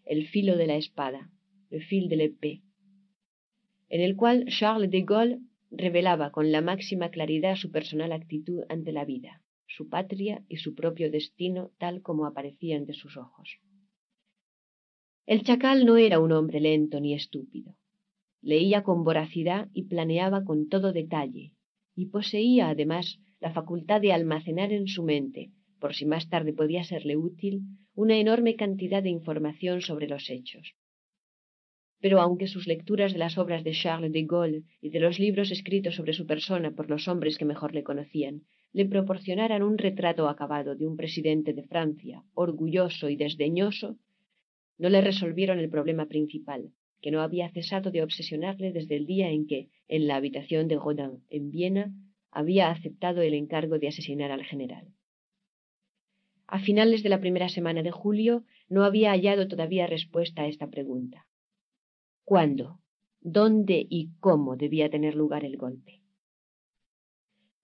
El 0.07 0.27
filo 0.28 0.57
de 0.57 0.66
la 0.66 0.77
espada, 0.77 1.28
Le 1.70 1.81
fil 1.81 2.09
de 2.09 2.16
l'épée, 2.16 2.62
en 3.90 4.01
el 4.01 4.16
cual 4.16 4.47
Charles 4.47 4.90
de 4.90 5.02
Gaulle 5.02 5.40
revelaba 5.70 6.32
con 6.32 6.52
la 6.52 6.62
máxima 6.62 7.11
claridad 7.11 7.57
su 7.57 7.70
personal 7.70 8.12
actitud 8.12 8.62
ante 8.70 8.93
la 8.93 9.05
vida, 9.05 9.43
su 9.66 9.90
patria 9.90 10.43
y 10.48 10.57
su 10.57 10.74
propio 10.74 11.11
destino 11.11 11.70
tal 11.77 12.01
como 12.01 12.24
aparecían 12.24 12.86
de 12.86 12.94
sus 12.94 13.19
ojos. 13.19 13.61
El 15.31 15.44
chacal 15.44 15.86
no 15.86 15.97
era 15.97 16.19
un 16.19 16.32
hombre 16.32 16.59
lento 16.59 16.98
ni 16.98 17.15
estúpido. 17.15 17.77
Leía 18.43 18.82
con 18.82 19.05
voracidad 19.05 19.69
y 19.73 19.85
planeaba 19.85 20.43
con 20.43 20.69
todo 20.69 20.93
detalle, 20.93 21.52
y 21.94 22.07
poseía 22.07 22.69
además 22.69 23.20
la 23.39 23.52
facultad 23.52 24.01
de 24.01 24.12
almacenar 24.12 24.73
en 24.73 24.89
su 24.89 25.05
mente, 25.05 25.52
por 25.78 25.94
si 25.94 26.05
más 26.05 26.28
tarde 26.28 26.52
podía 26.52 26.82
serle 26.82 27.16
útil, 27.16 27.62
una 27.94 28.16
enorme 28.16 28.57
cantidad 28.57 29.05
de 29.05 29.11
información 29.11 29.82
sobre 29.82 30.09
los 30.09 30.28
hechos. 30.31 30.74
Pero 32.01 32.20
aunque 32.20 32.48
sus 32.48 32.66
lecturas 32.66 33.12
de 33.12 33.20
las 33.20 33.39
obras 33.39 33.62
de 33.62 33.70
Charles 33.70 34.11
de 34.11 34.24
Gaulle 34.24 34.65
y 34.81 34.90
de 34.90 34.98
los 34.98 35.20
libros 35.20 35.52
escritos 35.52 35.94
sobre 35.94 36.12
su 36.12 36.27
persona 36.27 36.73
por 36.73 36.90
los 36.90 37.07
hombres 37.07 37.39
que 37.39 37.44
mejor 37.44 37.73
le 37.73 37.85
conocían, 37.85 38.43
le 38.73 38.85
proporcionaran 38.85 39.62
un 39.62 39.78
retrato 39.78 40.28
acabado 40.28 40.74
de 40.74 40.89
un 40.89 40.97
presidente 40.97 41.52
de 41.52 41.62
Francia, 41.62 42.24
orgulloso 42.35 43.09
y 43.09 43.15
desdeñoso, 43.15 43.97
no 44.81 44.89
le 44.89 45.02
resolvieron 45.02 45.59
el 45.59 45.69
problema 45.69 46.07
principal, 46.07 46.73
que 47.02 47.11
no 47.11 47.20
había 47.20 47.51
cesado 47.51 47.90
de 47.90 48.02
obsesionarle 48.02 48.73
desde 48.73 48.97
el 48.97 49.05
día 49.05 49.28
en 49.28 49.47
que, 49.47 49.69
en 49.89 50.09
la 50.09 50.16
habitación 50.16 50.69
de 50.69 50.77
Rodin, 50.77 51.23
en 51.28 51.51
Viena, 51.51 51.93
había 52.31 52.70
aceptado 52.70 53.20
el 53.20 53.35
encargo 53.35 53.78
de 53.78 53.89
asesinar 53.89 54.31
al 54.31 54.43
general. 54.43 54.89
A 56.47 56.59
finales 56.61 57.02
de 57.02 57.11
la 57.11 57.20
primera 57.20 57.51
semana 57.51 57.82
de 57.82 57.90
julio 57.90 58.44
no 58.70 58.85
había 58.85 59.11
hallado 59.11 59.48
todavía 59.48 59.86
respuesta 59.86 60.43
a 60.43 60.47
esta 60.47 60.70
pregunta. 60.70 61.27
¿Cuándo, 62.24 62.81
dónde 63.20 63.86
y 63.86 64.09
cómo 64.19 64.57
debía 64.57 64.89
tener 64.89 65.15
lugar 65.15 65.44
el 65.44 65.59
golpe? 65.59 66.01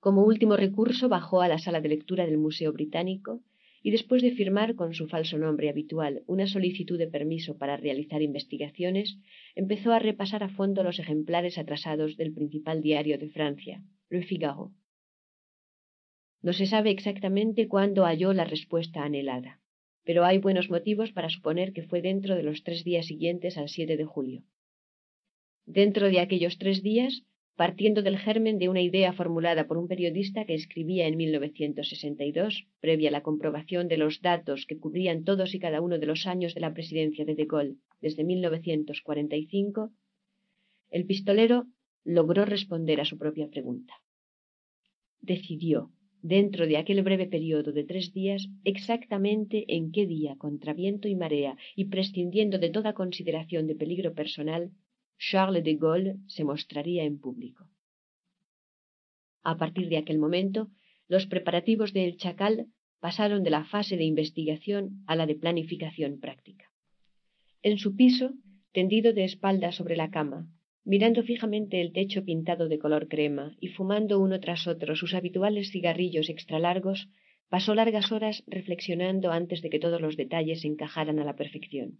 Como 0.00 0.22
último 0.22 0.56
recurso 0.58 1.08
bajó 1.08 1.40
a 1.40 1.48
la 1.48 1.58
sala 1.58 1.80
de 1.80 1.88
lectura 1.88 2.26
del 2.26 2.36
Museo 2.36 2.74
Británico 2.74 3.40
y 3.86 3.92
después 3.92 4.20
de 4.20 4.32
firmar 4.32 4.74
con 4.74 4.94
su 4.94 5.06
falso 5.06 5.38
nombre 5.38 5.68
habitual 5.68 6.24
una 6.26 6.48
solicitud 6.48 6.98
de 6.98 7.06
permiso 7.06 7.56
para 7.56 7.76
realizar 7.76 8.20
investigaciones, 8.20 9.16
empezó 9.54 9.92
a 9.92 10.00
repasar 10.00 10.42
a 10.42 10.48
fondo 10.48 10.82
los 10.82 10.98
ejemplares 10.98 11.56
atrasados 11.56 12.16
del 12.16 12.34
principal 12.34 12.82
diario 12.82 13.16
de 13.16 13.28
Francia, 13.28 13.84
Le 14.10 14.24
Figaro. 14.24 14.72
No 16.42 16.52
se 16.52 16.66
sabe 16.66 16.90
exactamente 16.90 17.68
cuándo 17.68 18.02
halló 18.02 18.32
la 18.32 18.44
respuesta 18.44 19.04
anhelada, 19.04 19.60
pero 20.02 20.24
hay 20.24 20.38
buenos 20.38 20.68
motivos 20.68 21.12
para 21.12 21.30
suponer 21.30 21.72
que 21.72 21.84
fue 21.84 22.02
dentro 22.02 22.34
de 22.34 22.42
los 22.42 22.64
tres 22.64 22.82
días 22.82 23.06
siguientes 23.06 23.56
al 23.56 23.68
7 23.68 23.96
de 23.96 24.04
julio. 24.04 24.42
Dentro 25.64 26.08
de 26.08 26.18
aquellos 26.18 26.58
tres 26.58 26.82
días, 26.82 27.22
partiendo 27.56 28.02
del 28.02 28.18
germen 28.18 28.58
de 28.58 28.68
una 28.68 28.82
idea 28.82 29.14
formulada 29.14 29.66
por 29.66 29.78
un 29.78 29.88
periodista 29.88 30.44
que 30.44 30.54
escribía 30.54 31.06
en 31.06 31.16
1962, 31.16 32.66
previa 32.80 33.10
la 33.10 33.22
comprobación 33.22 33.88
de 33.88 33.96
los 33.96 34.20
datos 34.20 34.66
que 34.66 34.78
cubrían 34.78 35.24
todos 35.24 35.54
y 35.54 35.58
cada 35.58 35.80
uno 35.80 35.98
de 35.98 36.06
los 36.06 36.26
años 36.26 36.54
de 36.54 36.60
la 36.60 36.74
presidencia 36.74 37.24
de 37.24 37.34
De 37.34 37.46
Gaulle 37.46 37.76
desde 38.00 38.24
1945, 38.24 39.90
el 40.90 41.06
pistolero 41.06 41.66
logró 42.04 42.44
responder 42.44 43.00
a 43.00 43.06
su 43.06 43.16
propia 43.16 43.48
pregunta. 43.48 43.94
Decidió, 45.20 45.90
dentro 46.20 46.66
de 46.66 46.76
aquel 46.76 47.02
breve 47.02 47.26
periodo 47.26 47.72
de 47.72 47.84
tres 47.84 48.12
días, 48.12 48.48
exactamente 48.64 49.64
en 49.68 49.92
qué 49.92 50.06
día, 50.06 50.36
contra 50.36 50.74
viento 50.74 51.08
y 51.08 51.14
marea, 51.14 51.56
y 51.74 51.86
prescindiendo 51.86 52.58
de 52.58 52.70
toda 52.70 52.92
consideración 52.92 53.66
de 53.66 53.76
peligro 53.76 54.12
personal, 54.12 54.72
Charles 55.18 55.64
de 55.64 55.74
Gaulle 55.74 56.16
se 56.26 56.44
mostraría 56.44 57.04
en 57.04 57.18
público. 57.18 57.68
A 59.42 59.56
partir 59.56 59.88
de 59.88 59.98
aquel 59.98 60.18
momento, 60.18 60.70
los 61.08 61.26
preparativos 61.26 61.92
del 61.92 62.16
Chacal 62.16 62.66
pasaron 63.00 63.42
de 63.42 63.50
la 63.50 63.64
fase 63.64 63.96
de 63.96 64.04
investigación 64.04 65.04
a 65.06 65.14
la 65.14 65.26
de 65.26 65.36
planificación 65.36 66.18
práctica. 66.18 66.72
En 67.62 67.78
su 67.78 67.96
piso, 67.96 68.30
tendido 68.72 69.12
de 69.12 69.24
espaldas 69.24 69.74
sobre 69.76 69.96
la 69.96 70.10
cama, 70.10 70.48
mirando 70.84 71.22
fijamente 71.22 71.80
el 71.80 71.92
techo 71.92 72.24
pintado 72.24 72.68
de 72.68 72.78
color 72.78 73.08
crema 73.08 73.56
y 73.60 73.68
fumando 73.68 74.20
uno 74.20 74.38
tras 74.40 74.66
otro 74.66 74.94
sus 74.96 75.14
habituales 75.14 75.70
cigarrillos 75.70 76.28
extralargos, 76.28 77.08
pasó 77.48 77.74
largas 77.74 78.12
horas 78.12 78.44
reflexionando 78.46 79.30
antes 79.30 79.62
de 79.62 79.70
que 79.70 79.78
todos 79.78 80.00
los 80.00 80.16
detalles 80.16 80.64
encajaran 80.64 81.18
a 81.18 81.24
la 81.24 81.36
perfección. 81.36 81.98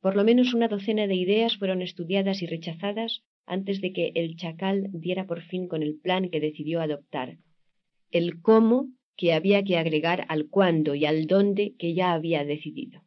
Por 0.00 0.16
lo 0.16 0.24
menos 0.24 0.54
una 0.54 0.68
docena 0.68 1.06
de 1.06 1.14
ideas 1.14 1.56
fueron 1.56 1.82
estudiadas 1.82 2.42
y 2.42 2.46
rechazadas 2.46 3.22
antes 3.46 3.80
de 3.80 3.92
que 3.92 4.12
el 4.14 4.36
chacal 4.36 4.88
diera 4.92 5.26
por 5.26 5.42
fin 5.42 5.68
con 5.68 5.82
el 5.82 5.98
plan 5.98 6.30
que 6.30 6.40
decidió 6.40 6.80
adoptar, 6.80 7.38
el 8.10 8.40
cómo 8.40 8.88
que 9.16 9.32
había 9.32 9.64
que 9.64 9.78
agregar 9.78 10.26
al 10.28 10.48
cuándo 10.48 10.94
y 10.94 11.06
al 11.06 11.26
dónde 11.26 11.74
que 11.78 11.94
ya 11.94 12.12
había 12.12 12.44
decidido. 12.44 13.02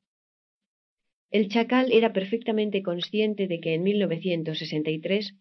El 1.30 1.49
chacal 1.49 1.91
era 1.91 2.11
perfectamente 2.11 2.82
consciente 2.82 3.48
de 3.48 3.60
que 3.60 3.76
en 3.76 3.84
1963 3.84 5.36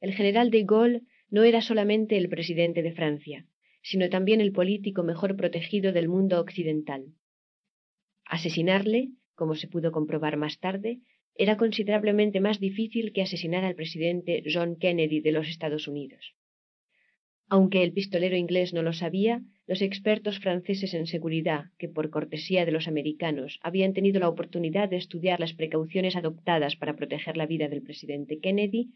el 0.00 0.14
general 0.14 0.50
de 0.50 0.64
Gaulle 0.64 1.02
no 1.28 1.42
era 1.42 1.60
solamente 1.60 2.16
el 2.16 2.28
presidente 2.28 2.82
de 2.82 2.92
Francia, 2.92 3.46
sino 3.82 4.08
también 4.08 4.40
el 4.40 4.52
político 4.52 5.02
mejor 5.02 5.36
protegido 5.36 5.92
del 5.92 6.08
mundo 6.08 6.40
occidental. 6.40 7.12
Asesinarle, 8.24 9.10
como 9.34 9.54
se 9.54 9.68
pudo 9.68 9.92
comprobar 9.92 10.36
más 10.36 10.58
tarde, 10.58 11.00
era 11.34 11.56
considerablemente 11.56 12.40
más 12.40 12.60
difícil 12.60 13.12
que 13.12 13.22
asesinar 13.22 13.64
al 13.64 13.74
presidente 13.74 14.42
John 14.46 14.76
Kennedy 14.76 15.20
de 15.20 15.32
los 15.32 15.48
Estados 15.48 15.88
Unidos. 15.88 16.34
Aunque 17.48 17.82
el 17.82 17.92
pistolero 17.92 18.36
inglés 18.36 18.72
no 18.72 18.82
lo 18.82 18.92
sabía, 18.92 19.42
los 19.66 19.82
expertos 19.82 20.38
franceses 20.38 20.94
en 20.94 21.06
seguridad, 21.06 21.66
que 21.78 21.88
por 21.88 22.10
cortesía 22.10 22.64
de 22.64 22.72
los 22.72 22.88
americanos 22.88 23.58
habían 23.62 23.92
tenido 23.92 24.18
la 24.20 24.28
oportunidad 24.28 24.88
de 24.88 24.96
estudiar 24.96 25.40
las 25.40 25.52
precauciones 25.52 26.16
adoptadas 26.16 26.76
para 26.76 26.96
proteger 26.96 27.36
la 27.36 27.46
vida 27.46 27.68
del 27.68 27.82
presidente 27.82 28.38
Kennedy, 28.38 28.90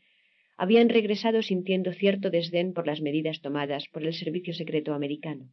habían 0.56 0.89
regresado 0.89 1.43
sintiendo 1.43 1.93
cierto 1.93 2.31
desdén 2.31 2.73
por 2.73 2.86
las 2.86 3.01
medidas 3.01 3.40
tomadas 3.40 3.86
por 3.93 4.02
el 4.05 4.15
servicio 4.15 4.55
secreto 4.55 4.94
americano. 4.94 5.51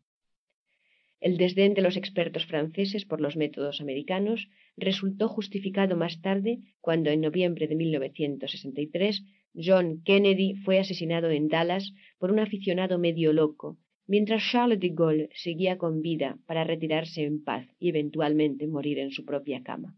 El 1.28 1.38
desdén 1.38 1.74
de 1.74 1.82
los 1.82 1.98
expertos 1.98 2.46
franceses 2.46 3.04
por 3.04 3.20
los 3.20 3.36
métodos 3.36 3.82
americanos 3.82 4.48
resultó 4.78 5.28
justificado 5.28 5.98
más 5.98 6.22
tarde 6.22 6.60
cuando 6.82 7.10
en 7.10 7.22
noviembre 7.22 7.68
de 7.68 7.74
1963 7.74 9.26
John 9.56 10.04
Kennedy 10.04 10.54
fue 10.54 10.78
asesinado 10.78 11.32
en 11.32 11.48
Dallas 11.48 11.96
por 12.20 12.30
un 12.30 12.38
aficionado 12.38 13.00
medio 13.00 13.34
loco, 13.34 13.80
mientras 14.06 14.44
Charles 14.52 14.80
de 14.80 14.90
Gaulle 14.90 15.30
seguía 15.34 15.80
con 15.80 16.04
vida 16.04 16.38
para 16.46 16.64
retirarse 16.64 17.24
en 17.24 17.44
paz 17.44 17.66
y 17.80 17.90
eventualmente 17.90 18.68
morir 18.68 19.00
en 19.00 19.10
su 19.10 19.26
propia 19.26 19.64
cama. 19.64 19.98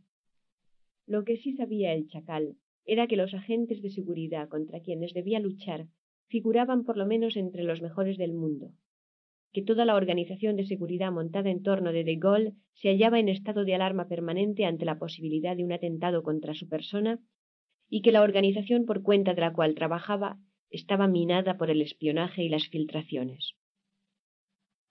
Lo 1.07 1.25
que 1.25 1.35
sí 1.35 1.57
sabía 1.57 1.93
el 1.93 2.07
chacal 2.07 2.55
era 2.85 3.05
que 3.07 3.17
los 3.17 3.33
agentes 3.33 3.81
de 3.81 3.89
seguridad 3.89 4.47
contra 4.47 4.79
quienes 4.79 5.13
debía 5.13 5.41
luchar 5.41 5.87
figuraban 6.29 6.85
por 6.85 6.95
lo 6.95 7.05
menos 7.05 7.35
entre 7.35 7.63
los 7.65 7.81
mejores 7.81 8.17
del 8.17 8.31
mundo, 8.31 8.71
que 9.57 9.63
toda 9.63 9.85
la 9.85 9.95
organización 9.95 10.55
de 10.55 10.67
seguridad 10.67 11.11
montada 11.11 11.49
en 11.49 11.63
torno 11.63 11.91
de 11.91 12.03
De 12.03 12.17
Gaulle 12.17 12.53
se 12.75 12.89
hallaba 12.89 13.17
en 13.17 13.27
estado 13.27 13.65
de 13.65 13.73
alarma 13.73 14.07
permanente 14.07 14.65
ante 14.65 14.85
la 14.85 14.99
posibilidad 14.99 15.57
de 15.57 15.63
un 15.63 15.71
atentado 15.71 16.21
contra 16.21 16.53
su 16.53 16.69
persona 16.69 17.19
y 17.89 18.03
que 18.03 18.11
la 18.11 18.21
organización 18.21 18.85
por 18.85 19.01
cuenta 19.01 19.33
de 19.33 19.41
la 19.41 19.53
cual 19.53 19.73
trabajaba 19.73 20.37
estaba 20.69 21.07
minada 21.07 21.57
por 21.57 21.71
el 21.71 21.81
espionaje 21.81 22.43
y 22.43 22.49
las 22.49 22.67
filtraciones. 22.67 23.55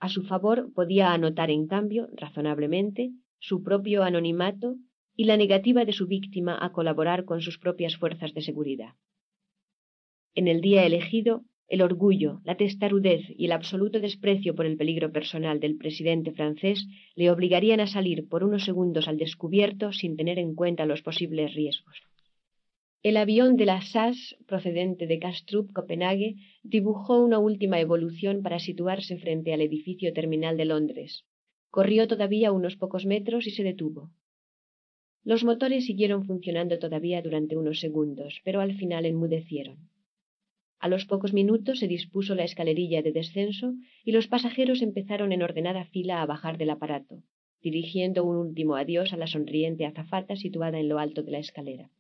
A 0.01 0.09
su 0.09 0.24
favor 0.24 0.72
podía 0.74 1.12
anotar, 1.12 1.52
en 1.52 1.68
cambio, 1.68 2.09
razonablemente, 2.16 3.12
su 3.38 3.62
propio 3.62 4.02
anonimato 4.02 4.74
y 5.14 5.26
la 5.26 5.36
negativa 5.36 5.84
de 5.84 5.93
su 5.93 6.09
víctima 6.09 6.59
a 6.60 6.72
colaborar 6.72 7.24
con 7.24 7.40
sus 7.40 7.56
propias 7.60 7.97
fuerzas 7.97 8.34
de 8.34 8.40
seguridad. 8.40 8.94
En 10.34 10.48
el 10.48 10.60
día 10.60 10.84
elegido, 10.84 11.44
el 11.68 11.82
orgullo, 11.82 12.40
la 12.44 12.56
testarudez 12.56 13.22
y 13.36 13.47
el 13.47 13.52
absoluto 13.52 13.98
desprecio 13.98 14.55
por 14.55 14.66
el 14.66 14.76
peligro 14.76 15.10
personal 15.10 15.59
del 15.59 15.76
presidente 15.76 16.30
francés 16.30 16.86
le 17.16 17.30
obligarían 17.30 17.80
a 17.80 17.88
salir 17.88 18.28
por 18.28 18.44
unos 18.44 18.64
segundos 18.64 19.09
al 19.09 19.18
descubierto 19.18 19.93
sin 19.93 20.16
tener 20.16 20.38
en 20.38 20.55
cuenta 20.55 20.86
los 20.86 21.02
posibles 21.02 21.55
riesgos. 21.55 21.97
El 23.02 23.16
avión 23.16 23.56
de 23.56 23.66
la 23.66 23.82
SAS, 23.82 24.36
procedente 24.47 25.06
de 25.06 25.18
Kastrup, 25.18 25.72
Copenhague, 25.72 26.36
dibujó 26.62 27.22
una 27.24 27.38
última 27.38 27.80
evolución 27.80 28.43
para 28.43 28.60
situarse 28.60 29.16
frente 29.16 29.52
al 29.52 29.60
edificio 29.60 30.12
terminal 30.12 30.56
de 30.56 30.64
Londres. 30.66 31.24
Corrió 31.70 32.06
todavía 32.06 32.52
unos 32.52 32.76
pocos 32.76 33.06
metros 33.06 33.47
y 33.47 33.51
se 33.51 33.64
detuvo. 33.64 34.10
Los 35.24 35.43
motores 35.43 35.86
siguieron 35.86 36.24
funcionando 36.24 36.78
todavía 36.78 37.22
durante 37.22 37.56
unos 37.56 37.80
segundos, 37.80 38.40
pero 38.44 38.60
al 38.60 38.76
final 38.76 39.05
enmudecieron. 39.05 39.88
A 40.78 40.89
los 40.89 41.07
pocos 41.07 41.32
minutos 41.32 41.78
se 41.78 41.89
dispuso 41.89 42.35
la 42.35 42.44
escalerilla 42.44 43.03
de 43.03 43.12
descenso 43.12 43.74
y 44.05 44.12
los 44.12 44.27
pasajeros 44.28 44.82
empezaron 44.82 45.32
en 45.32 45.43
ordenada 45.43 45.85
fila 45.86 46.23
a 46.23 46.27
bajar 46.27 46.59
del 46.59 46.70
aparato, 46.70 47.23
dirigiendo 47.62 48.24
un 48.24 48.36
último 48.36 48.77
adiós 48.77 49.12
a 49.12 49.16
la 49.16 49.27
sonriente 49.27 49.86
azafata 49.86 50.36
situada 50.36 50.78
en 50.78 50.89
lo 50.89 50.98
alto 50.98 51.23
de 51.23 51.32
la 51.32 51.39
escalera. 51.39 51.90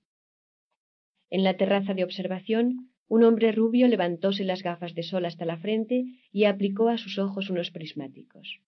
En 1.30 1.42
la 1.42 1.56
terraza 1.56 1.94
de 1.94 2.04
observación, 2.04 2.92
un 3.08 3.24
hombre 3.24 3.52
rubio 3.52 3.88
levantóse 3.88 4.44
las 4.44 4.62
gafas 4.62 4.94
de 4.94 5.02
sol 5.02 5.24
hasta 5.24 5.44
la 5.44 5.56
frente 5.56 6.04
y 6.32 6.44
aplicó 6.44 6.88
a 6.88 6.98
sus 6.98 7.18
ojos 7.18 7.50
unos 7.50 7.70
prismáticos. 7.70 8.60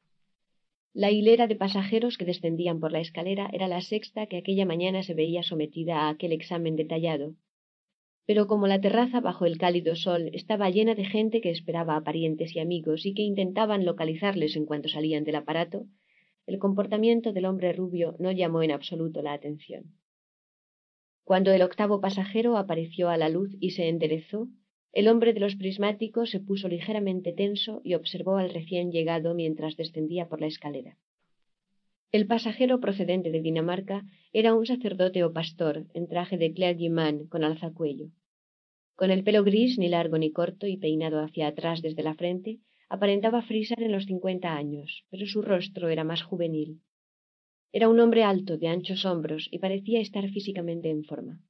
La 0.94 1.10
hilera 1.10 1.47
de 1.47 1.55
pasajeros 1.55 2.18
que 2.18 2.24
descendían 2.24 2.80
por 2.80 2.93
la 2.93 3.01
escalera 3.01 3.51
era 3.52 3.68
la 3.68 3.80
sexta 3.80 4.26
que 4.26 4.39
aquella 4.39 4.64
mañana 4.64 5.02
se 5.02 5.14
veía 5.14 5.43
sometida 5.43 6.01
a 6.01 6.09
aquel 6.09 6.32
examen 6.32 6.76
detallado. 6.76 7.35
Pero 8.28 8.46
como 8.46 8.66
la 8.66 8.78
terraza 8.78 9.20
bajo 9.20 9.46
el 9.46 9.56
cálido 9.56 9.96
sol 9.96 10.28
estaba 10.34 10.68
llena 10.68 10.94
de 10.94 11.06
gente 11.06 11.40
que 11.40 11.48
esperaba 11.50 11.96
a 11.96 12.05
parientes 12.05 12.55
y 12.55 12.59
amigos 12.59 13.06
y 13.06 13.14
que 13.14 13.22
intentaban 13.22 13.86
localizarles 13.86 14.55
en 14.55 14.66
cuanto 14.66 14.90
salían 14.90 15.24
del 15.24 15.36
aparato, 15.36 15.86
el 16.46 16.59
comportamiento 16.59 17.32
del 17.32 17.46
hombre 17.46 17.72
rubio 17.72 18.16
no 18.18 18.30
llamó 18.30 18.62
en 18.62 18.70
absoluto 18.70 19.22
la 19.22 19.32
atención. 19.32 19.94
Cuando 21.24 21.52
el 21.52 21.62
octavo 21.62 22.02
pasajero 22.02 22.59
apareció 22.59 23.09
a 23.09 23.16
la 23.16 23.30
luz 23.30 23.56
y 23.60 23.70
se 23.70 23.88
enderezó, 23.88 24.48
el 24.92 25.09
hombre 25.09 25.32
de 25.32 25.40
los 25.40 25.56
prismáticos 25.56 26.28
se 26.28 26.40
puso 26.40 26.68
ligeramente 26.68 27.32
tenso 27.32 27.80
y 27.82 27.94
observó 27.94 28.36
al 28.36 28.52
recién 28.52 28.92
llegado 28.92 29.32
mientras 29.34 29.74
descendía 29.78 30.28
por 30.28 30.42
la 30.42 30.48
escalera. 30.48 30.98
El 32.10 32.26
pasajero 32.26 32.80
procedente 32.80 33.30
de 33.30 33.43
Dinamarca 33.43 34.02
era 34.32 34.55
un 34.55 34.64
sacerdote 34.64 35.24
o 35.24 35.32
pastor 35.35 35.85
en 35.93 36.09
traje 36.09 36.39
de 36.39 36.55
clergyman 36.55 37.26
con 37.26 37.44
alzacuello. 37.44 38.09
Con 38.97 39.10
el 39.10 39.22
pelo 39.24 39.44
gris, 39.44 39.78
ni 39.78 39.89
largo 39.89 40.16
ni 40.16 40.32
corto, 40.32 40.66
y 40.66 40.78
peinado 40.78 41.20
hacia 41.20 41.48
atrás 41.48 41.82
desde 41.82 42.02
la 42.02 42.14
frente, 42.14 42.60
aparentaba 42.89 43.43
frisar 43.43 43.82
en 43.82 43.93
los 43.93 44.06
cincuenta 44.06 44.56
años, 44.56 45.05
pero 45.10 45.26
su 45.26 45.43
rostro 45.43 45.90
era 45.90 46.02
más 46.02 46.22
juvenil. 46.22 46.80
Era 47.72 47.90
un 47.90 48.01
hombre 48.01 48.22
alto, 48.22 48.56
de 48.56 48.68
anchos 48.68 49.05
hombros, 49.05 49.47
y 49.51 49.59
parecía 49.59 50.01
estar 50.01 50.26
físicamente 50.30 50.89
en 50.89 51.05
forma. 51.05 51.43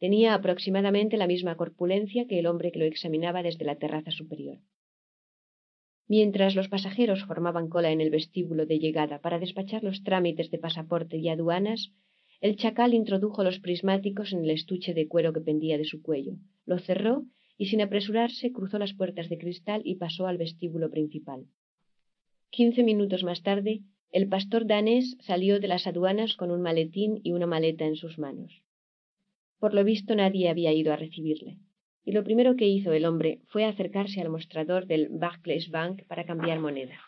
Tenía 0.00 0.34
aproximadamente 0.34 1.16
la 1.16 1.28
misma 1.28 1.56
corpulencia 1.56 2.26
que 2.26 2.40
el 2.40 2.46
hombre 2.46 2.72
que 2.72 2.80
lo 2.80 2.86
examinaba 2.86 3.44
desde 3.44 3.64
la 3.64 3.76
terraza 3.76 4.10
superior. 4.10 4.58
Mientras 6.08 6.54
los 6.54 6.68
pasajeros 6.68 7.24
formaban 7.24 7.68
cola 7.68 7.90
en 7.90 8.00
el 8.00 8.10
vestíbulo 8.10 8.66
de 8.66 8.78
llegada 8.78 9.20
para 9.20 9.38
despachar 9.38 9.82
los 9.82 10.02
trámites 10.04 10.50
de 10.50 10.58
pasaporte 10.58 11.16
y 11.16 11.28
aduanas, 11.28 11.92
el 12.40 12.56
chacal 12.56 12.94
introdujo 12.94 13.42
los 13.42 13.58
prismáticos 13.58 14.32
en 14.32 14.44
el 14.44 14.50
estuche 14.50 14.94
de 14.94 15.08
cuero 15.08 15.32
que 15.32 15.40
pendía 15.40 15.78
de 15.78 15.84
su 15.84 16.02
cuello, 16.02 16.36
lo 16.64 16.78
cerró 16.78 17.24
y 17.58 17.66
sin 17.66 17.80
apresurarse 17.80 18.52
cruzó 18.52 18.78
las 18.78 18.94
puertas 18.94 19.28
de 19.28 19.38
cristal 19.38 19.82
y 19.84 19.96
pasó 19.96 20.26
al 20.26 20.36
vestíbulo 20.36 20.90
principal. 20.90 21.46
Quince 22.50 22.82
minutos 22.84 23.24
más 23.24 23.42
tarde 23.42 23.82
el 24.12 24.28
pastor 24.28 24.66
danés 24.66 25.16
salió 25.20 25.58
de 25.60 25.68
las 25.68 25.86
aduanas 25.86 26.36
con 26.36 26.50
un 26.50 26.62
maletín 26.62 27.20
y 27.22 27.32
una 27.32 27.46
maleta 27.46 27.84
en 27.84 27.96
sus 27.96 28.18
manos. 28.18 28.62
Por 29.58 29.74
lo 29.74 29.84
visto 29.84 30.14
nadie 30.14 30.48
había 30.48 30.72
ido 30.72 30.92
a 30.92 30.96
recibirle, 30.96 31.58
y 32.06 32.12
lo 32.12 32.22
primero 32.22 32.54
que 32.54 32.68
hizo 32.68 32.92
el 32.92 33.04
hombre 33.04 33.40
fue 33.48 33.64
acercarse 33.64 34.20
al 34.20 34.30
mostrador 34.30 34.86
del 34.86 35.08
Barclays 35.10 35.70
Bank 35.70 36.04
para 36.06 36.24
cambiar 36.24 36.60
moneda. 36.60 37.00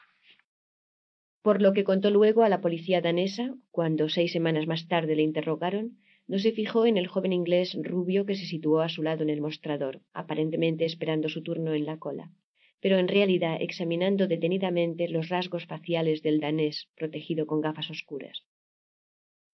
Por 1.41 1.63
lo 1.63 1.73
que 1.73 1.85
contó 1.85 2.11
luego 2.11 2.43
a 2.43 2.49
la 2.49 2.61
policía 2.61 3.01
danesa, 3.01 3.55
cuando 3.71 4.09
seis 4.09 4.33
semanas 4.33 4.67
más 4.67 4.89
tarde 4.89 5.15
le 5.15 5.23
interrogaron, 5.23 5.99
no 6.27 6.41
se 6.41 6.51
fijó 6.51 6.85
en 6.85 6.97
el 6.97 7.07
joven 7.07 7.33
inglés 7.33 7.79
rubio 7.81 8.27
que 8.27 8.35
se 8.35 8.45
situó 8.45 8.81
a 8.81 8.89
su 8.89 9.05
lado 9.05 9.23
en 9.23 9.31
el 9.31 9.41
mostrador, 9.41 10.03
aparentemente 10.13 10.85
esperando 10.85 11.29
su 11.29 11.45
turno 11.45 11.75
en 11.75 11.87
la 11.87 11.99
cola, 11.99 12.33
pero 12.81 12.99
en 12.99 13.07
realidad 13.07 13.57
examinando 13.61 14.27
detenidamente 14.27 15.09
los 15.09 15.29
rasgos 15.29 15.65
faciales 15.67 16.23
del 16.23 16.41
danés 16.41 16.89
protegido 16.97 17.47
con 17.47 17.61
gafas 17.61 17.89
oscuras. 17.89 18.43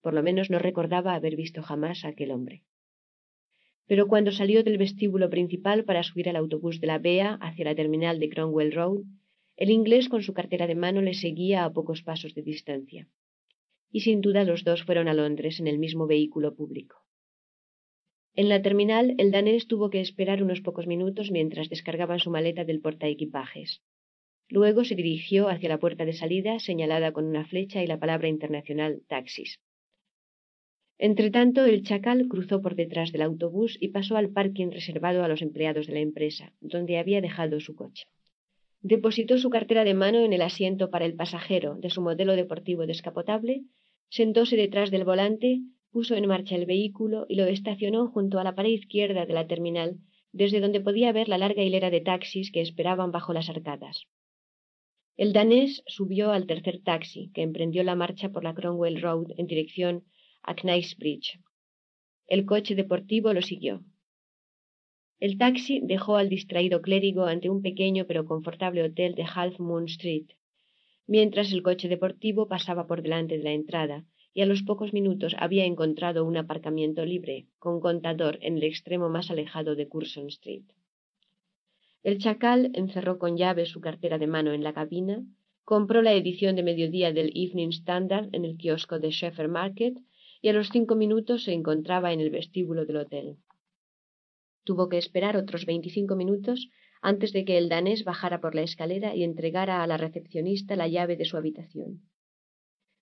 Por 0.01 0.15
lo 0.15 0.23
menos 0.23 0.49
no 0.49 0.59
recordaba 0.59 1.15
haber 1.15 1.37
visto 1.37 1.63
jamás 1.63 2.07
a 2.07 2.09
aquel 2.09 2.31
hombre. 2.31 2.63
Pero 3.87 4.07
cuando 4.07 4.33
salió 4.33 4.63
del 4.65 4.79
vestíbulo 4.79 5.29
principal 5.29 5.85
para 5.85 6.03
subir 6.03 6.29
al 6.29 6.37
autobús 6.37 6.81
de 6.81 6.87
la 6.87 6.99
Bea 6.99 7.35
hacia 7.35 7.67
la 7.67 7.75
terminal 7.75 8.19
de 8.19 8.29
Cromwell 8.29 8.73
Road, 8.73 9.03
el 9.57 9.71
inglés 9.71 10.09
con 10.09 10.23
su 10.23 10.33
cartera 10.33 10.67
de 10.67 10.75
mano 10.75 11.01
le 11.01 11.15
seguía 11.15 11.65
a 11.65 11.73
pocos 11.73 12.03
pasos 12.03 12.35
de 12.35 12.43
distancia. 12.43 13.09
Y 13.91 14.01
sin 14.01 14.21
duda 14.21 14.45
los 14.45 14.65
dos 14.65 14.83
fueron 14.83 15.07
a 15.07 15.15
Londres 15.15 15.61
en 15.61 15.69
el 15.69 15.79
mismo 15.79 16.07
vehículo 16.07 16.55
público. 16.55 16.97
En 18.35 18.49
la 18.49 18.61
terminal, 18.63 19.15
el 19.19 19.31
danés 19.31 19.69
tuvo 19.69 19.91
que 19.91 20.01
esperar 20.01 20.43
unos 20.43 20.61
pocos 20.61 20.89
minutos 20.89 21.31
mientras 21.31 21.69
descargaban 21.69 22.19
su 22.19 22.31
maleta 22.31 22.65
del 22.65 22.81
portaequipajes. 22.81 23.81
Luego 24.49 24.85
se 24.85 24.97
dirigió 24.97 25.49
hacia 25.49 25.69
la 25.69 25.79
puerta 25.79 26.05
de 26.05 26.13
salida, 26.13 26.59
señalada 26.59 27.13
con 27.13 27.27
una 27.27 27.45
flecha 27.47 27.83
y 27.83 27.87
la 27.87 28.01
palabra 28.01 28.29
internacional 28.29 29.03
taxis. 29.07 29.61
Entretanto, 30.99 31.65
el 31.65 31.83
chacal 31.83 32.29
cruzó 32.29 32.63
por 32.63 32.77
detrás 32.77 33.11
del 33.11 33.23
autobús 33.23 33.77
y 33.81 33.89
pasó 33.89 34.17
al 34.17 34.31
parking 34.31 34.71
reservado 34.71 35.25
a 35.25 35.29
los 35.29 35.43
empleados 35.43 35.87
de 35.87 35.95
la 35.95 36.01
empresa, 36.01 36.53
donde 36.61 36.99
había 36.99 37.21
dejado 37.21 37.59
su 37.61 37.75
coche. 37.75 38.07
Depositó 38.81 39.39
su 39.39 39.51
cartera 39.51 39.83
de 39.85 39.95
mano 39.95 40.19
en 40.19 40.33
el 40.33 40.43
asiento 40.43 40.91
para 40.91 41.07
el 41.07 41.15
pasajero 41.15 41.77
de 41.77 41.91
su 41.91 42.01
modelo 42.01 42.37
deportivo 42.37 42.87
descapotable, 42.87 43.63
sentóse 44.09 44.57
detrás 44.57 44.91
del 44.91 45.05
volante 45.05 45.63
puso 45.91 46.17
en 46.17 46.27
marcha 46.27 46.57
el 46.57 46.67
vehículo 46.67 47.25
y 47.29 47.37
lo 47.37 47.45
estacionó 47.45 48.09
junto 48.09 48.39
a 48.39 48.45
la 48.45 48.55
pared 48.55 48.71
izquierda 48.71 49.27
de 49.27 49.33
la 49.33 49.47
terminal, 49.47 49.99
desde 50.33 50.61
donde 50.61 50.81
podía 50.81 51.13
ver 51.13 51.29
la 51.29 51.39
larga 51.39 51.63
hilera 51.63 51.91
de 51.91 52.01
taxis 52.01 52.51
que 52.51 52.61
esperaban 52.61 53.13
bajo 53.13 53.33
las 53.33 53.49
arcadas. 53.49 54.07
El 55.17 55.33
danés 55.33 55.85
subió 55.87 56.33
al 56.33 56.47
tercer 56.47 56.81
taxi, 56.83 57.31
que 57.33 57.43
emprendió 57.43 57.85
la 57.85 57.95
marcha 57.95 58.31
por 58.31 58.43
la 58.43 58.55
Cromwell 58.55 59.01
Road 59.01 59.27
en 59.37 59.47
dirección 59.47 60.03
a 60.47 60.55
Knightsbridge. 60.55 61.41
El 62.27 62.45
coche 62.45 62.75
deportivo 62.75 63.33
lo 63.33 63.43
siguió. 63.43 63.83
El 65.19 65.39
taxi 65.39 65.81
dejó 65.83 66.17
al 66.17 66.29
distraído 66.29 66.83
clérigo 66.83 67.25
ante 67.25 67.49
un 67.49 67.63
pequeño 67.63 68.07
pero 68.07 68.27
confortable 68.27 68.83
hotel 68.83 69.15
de 69.15 69.25
Half 69.25 69.59
Moon 69.59 69.85
Street, 69.87 70.27
mientras 71.07 71.53
el 71.53 71.63
coche 71.63 71.89
deportivo 71.89 72.49
pasaba 72.49 72.87
por 72.87 73.03
delante 73.03 73.39
de 73.39 73.45
la 73.45 73.53
entrada, 73.53 74.05
y 74.35 74.43
a 74.43 74.47
los 74.47 74.63
pocos 74.63 74.93
minutos 74.93 75.35
había 75.39 75.65
encontrado 75.65 76.25
un 76.25 76.37
aparcamiento 76.37 77.05
libre, 77.05 77.47
con 77.59 77.81
contador 77.81 78.39
en 78.43 78.57
el 78.57 78.65
extremo 78.65 79.09
más 79.09 79.31
alejado 79.31 79.77
de 79.77 79.89
Curson 79.89 80.27
Street. 80.27 80.65
El 82.03 82.19
chacal 82.19 82.71
encerró 82.75 83.19
con 83.19 83.37
llave 83.37 83.65
su 83.65 83.81
cartera 83.81 84.19
de 84.19 84.27
mano 84.27 84.53
en 84.53 84.65
la 84.65 84.75
cabina, 84.75 85.25
compró 85.65 86.03
la 86.03 86.13
edición 86.13 86.57
de 86.57 86.63
mediodía 86.63 87.13
del 87.13 87.33
Evening 87.35 87.69
Standard 87.69 88.29
en 88.33 88.45
el 88.45 88.59
kiosco 88.59 88.99
de 88.99 89.11
Sheffer 89.11 89.49
Market 89.49 89.95
y 90.45 90.49
a 90.51 90.53
los 90.53 90.69
cinco 90.69 90.95
minutos 90.95 91.45
se 91.45 91.55
encontraba 91.55 92.13
en 92.13 92.21
el 92.21 92.29
vestíbulo 92.29 92.85
del 92.85 92.99
hotel. 92.99 93.39
Tuvo 94.63 94.91
que 94.91 94.99
esperar 94.99 95.39
otros 95.39 95.65
veinticinco 95.65 96.17
minutos 96.17 96.69
antes 97.01 97.33
de 97.33 97.47
que 97.47 97.57
el 97.57 97.71
danés 97.71 98.05
bajara 98.05 98.43
por 98.43 98.55
la 98.55 98.61
escalera 98.61 99.17
y 99.17 99.23
entregara 99.23 99.83
a 99.83 99.87
la 99.87 99.97
recepcionista 99.97 100.77
la 100.77 100.87
llave 100.87 101.17
de 101.17 101.25
su 101.25 101.39
habitación. 101.39 102.03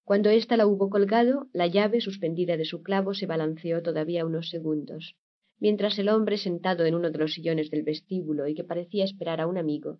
Cuando 0.04 0.30
ésta 0.30 0.56
la 0.56 0.68
hubo 0.68 0.88
colgado, 0.88 1.48
la 1.52 1.66
llave, 1.66 2.00
suspendida 2.00 2.56
de 2.56 2.64
su 2.64 2.84
clavo, 2.84 3.12
se 3.12 3.26
balanceó 3.26 3.82
todavía 3.82 4.24
unos 4.24 4.48
segundos, 4.48 5.16
mientras 5.58 5.98
el 5.98 6.10
hombre, 6.10 6.38
sentado 6.38 6.84
en 6.84 6.94
uno 6.94 7.10
de 7.10 7.18
los 7.18 7.34
sillones 7.34 7.72
del 7.72 7.82
vestíbulo 7.82 8.46
y 8.46 8.54
que 8.54 8.62
parecía 8.62 9.02
esperar 9.02 9.40
a 9.40 9.48
un 9.48 9.58
amigo, 9.58 9.98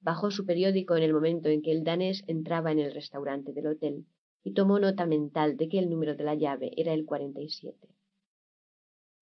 bajó 0.00 0.30
su 0.30 0.46
periódico 0.46 0.96
en 0.96 1.02
el 1.02 1.12
momento 1.12 1.48
en 1.48 1.60
que 1.60 1.72
el 1.72 1.82
danés 1.82 2.22
entraba 2.28 2.70
en 2.70 2.78
el 2.78 2.94
restaurante 2.94 3.52
del 3.52 3.66
hotel 3.66 4.06
y 4.44 4.52
tomó 4.52 4.78
nota 4.78 5.06
mental 5.06 5.56
de 5.56 5.68
que 5.68 5.78
el 5.78 5.88
número 5.88 6.14
de 6.14 6.22
la 6.22 6.34
llave 6.34 6.70
era 6.76 6.92
el 6.92 7.06
47. 7.06 7.88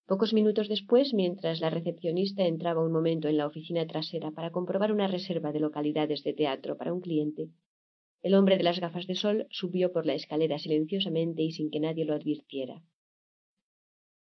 Pocos 0.06 0.34
minutos 0.34 0.68
después, 0.68 1.14
mientras 1.14 1.60
la 1.60 1.70
recepcionista 1.70 2.44
entraba 2.44 2.84
un 2.84 2.92
momento 2.92 3.28
en 3.28 3.36
la 3.36 3.46
oficina 3.46 3.86
trasera 3.86 4.32
para 4.32 4.50
comprobar 4.50 4.92
una 4.92 5.06
reserva 5.06 5.52
de 5.52 5.60
localidades 5.60 6.24
de 6.24 6.34
teatro 6.34 6.76
para 6.76 6.92
un 6.92 7.00
cliente, 7.00 7.48
el 8.20 8.34
hombre 8.34 8.56
de 8.56 8.64
las 8.64 8.80
gafas 8.80 9.06
de 9.06 9.14
sol 9.14 9.46
subió 9.50 9.92
por 9.92 10.06
la 10.06 10.14
escalera 10.14 10.58
silenciosamente 10.58 11.42
y 11.42 11.52
sin 11.52 11.70
que 11.70 11.80
nadie 11.80 12.04
lo 12.04 12.14
advirtiera. 12.14 12.82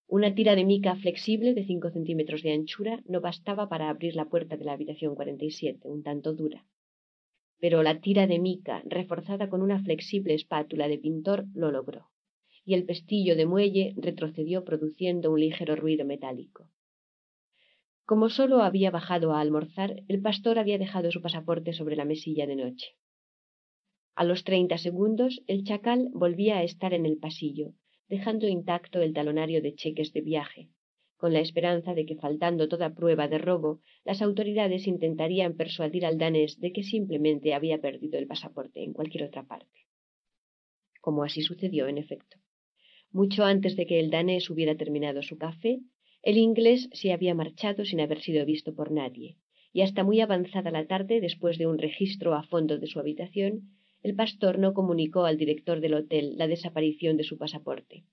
Una 0.08 0.34
tira 0.34 0.56
de 0.56 0.66
mica 0.66 0.96
flexible 0.96 1.54
de 1.54 1.66
cinco 1.66 1.92
centímetros 1.92 2.42
de 2.42 2.54
anchura 2.54 3.04
no 3.06 3.22
bastaba 3.22 3.70
para 3.70 3.90
abrir 3.90 4.16
la 4.16 4.26
puerta 4.26 4.58
de 4.58 4.66
la 4.66 4.74
habitación 4.74 5.14
47, 5.14 5.88
un 5.88 6.02
tanto 6.02 6.34
dura. 6.34 6.66
Pero 7.60 7.84
la 7.84 8.00
tira 8.00 8.26
de 8.26 8.40
mica, 8.40 8.82
reforzada 8.86 9.50
con 9.50 9.62
una 9.62 9.84
flexible 9.84 10.34
espátula 10.34 10.88
de 10.88 10.98
pintor, 10.98 11.46
lo 11.54 11.72
logró, 11.72 12.08
y 12.64 12.74
el 12.74 12.86
pestillo 12.86 13.36
de 13.36 13.46
muelle 13.46 13.94
retrocedió 13.98 14.64
produciendo 14.64 15.32
un 15.32 15.40
ligero 15.40 15.76
ruido 15.76 16.06
metálico. 16.06 16.70
Como 18.06 18.30
sólo 18.30 18.64
había 18.64 18.92
bajado 18.92 19.34
a 19.34 19.42
almorzar, 19.42 20.04
el 20.08 20.22
pastor 20.22 20.58
había 20.58 20.78
dejado 20.78 21.12
su 21.12 21.22
pasaporte 21.22 21.74
sobre 21.74 21.96
la 21.96 22.06
mesilla 22.06 22.48
de 22.48 22.56
noche. 22.56 22.96
A 24.16 24.24
los 24.24 24.44
treinta 24.44 24.78
segundos 24.78 25.44
el 25.48 25.64
chacal 25.64 26.10
volvía 26.14 26.58
a 26.58 26.64
estar 26.64 26.94
en 26.94 27.06
el 27.06 27.18
pasillo, 27.18 27.74
dejando 28.08 28.48
intacto 28.48 29.02
el 29.02 29.14
talonario 29.14 29.62
de 29.62 29.76
cheques 29.76 30.12
de 30.14 30.22
viaje, 30.22 30.70
con 31.20 31.34
la 31.34 31.42
esperanza 31.42 31.94
de 31.94 32.06
que, 32.06 32.16
faltando 32.16 32.70
toda 32.70 32.96
prueba 32.96 33.28
de 33.28 33.40
robo, 33.40 33.82
las 34.06 34.22
autoridades 34.22 34.88
intentarían 34.88 35.54
persuadir 35.62 36.06
al 36.06 36.18
danés 36.18 36.62
de 36.62 36.72
que 36.72 36.82
simplemente 36.82 37.54
había 37.54 37.82
perdido 37.82 38.18
el 38.18 38.26
pasaporte 38.26 38.84
en 38.86 38.94
cualquier 38.94 39.26
otra 39.26 39.44
parte. 39.44 39.80
Como 41.02 41.26
así 41.26 41.42
sucedió, 41.42 41.90
en 41.90 41.98
efecto. 41.98 42.38
Mucho 43.12 43.44
antes 43.44 43.76
de 43.76 43.86
que 43.86 44.00
el 44.00 44.10
danés 44.12 44.50
hubiera 44.50 44.76
terminado 44.76 45.22
su 45.22 45.38
café, 45.38 45.82
el 46.22 46.38
inglés 46.38 46.90
se 46.94 47.12
había 47.12 47.36
marchado 47.36 47.84
sin 47.84 48.00
haber 48.00 48.22
sido 48.22 48.46
visto 48.46 48.74
por 48.74 48.90
nadie, 48.90 49.36
y 49.74 49.82
hasta 49.82 50.06
muy 50.06 50.22
avanzada 50.22 50.72
la 50.72 50.88
tarde, 50.88 51.20
después 51.20 51.58
de 51.58 51.68
un 51.68 51.80
registro 51.80 52.34
a 52.34 52.44
fondo 52.44 52.78
de 52.78 52.88
su 52.88 52.98
habitación, 52.98 53.76
el 54.04 54.16
pastor 54.16 54.58
no 54.58 54.74
comunicó 54.74 55.26
al 55.26 55.36
director 55.36 55.82
del 55.82 55.96
hotel 55.96 56.38
la 56.38 56.48
desaparición 56.48 57.18
de 57.18 57.26
su 57.26 57.38
pasaporte. 57.38 58.06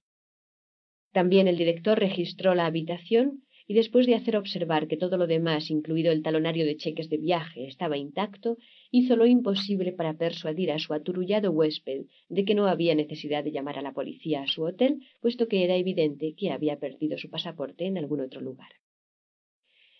También 1.17 1.49
el 1.49 1.57
director 1.57 1.99
registró 1.99 2.55
la 2.55 2.67
habitación 2.67 3.43
y 3.67 3.73
después 3.73 4.07
de 4.07 4.17
hacer 4.17 4.37
observar 4.37 4.87
que 4.87 4.99
todo 4.99 5.17
lo 5.17 5.27
demás, 5.27 5.71
incluido 5.71 6.13
el 6.13 6.23
talonario 6.23 6.67
de 6.67 6.77
cheques 6.77 7.09
de 7.09 7.17
viaje, 7.17 7.67
estaba 7.67 7.97
intacto, 7.97 8.59
hizo 8.91 9.17
lo 9.17 9.25
imposible 9.25 9.93
para 9.93 10.19
persuadir 10.19 10.71
a 10.73 10.79
su 10.79 10.93
aturullado 10.93 11.53
huésped 11.53 12.03
de 12.29 12.45
que 12.45 12.55
no 12.55 12.67
había 12.67 12.95
necesidad 12.95 13.43
de 13.43 13.51
llamar 13.51 13.79
a 13.79 13.81
la 13.81 13.95
policía 13.95 14.43
a 14.43 14.47
su 14.47 14.65
hotel, 14.65 14.99
puesto 15.23 15.49
que 15.49 15.65
era 15.65 15.75
evidente 15.77 16.35
que 16.37 16.51
había 16.51 16.79
perdido 16.79 17.17
su 17.17 17.31
pasaporte 17.31 17.87
en 17.87 17.97
algún 17.97 18.21
otro 18.21 18.43
lugar. 18.43 18.73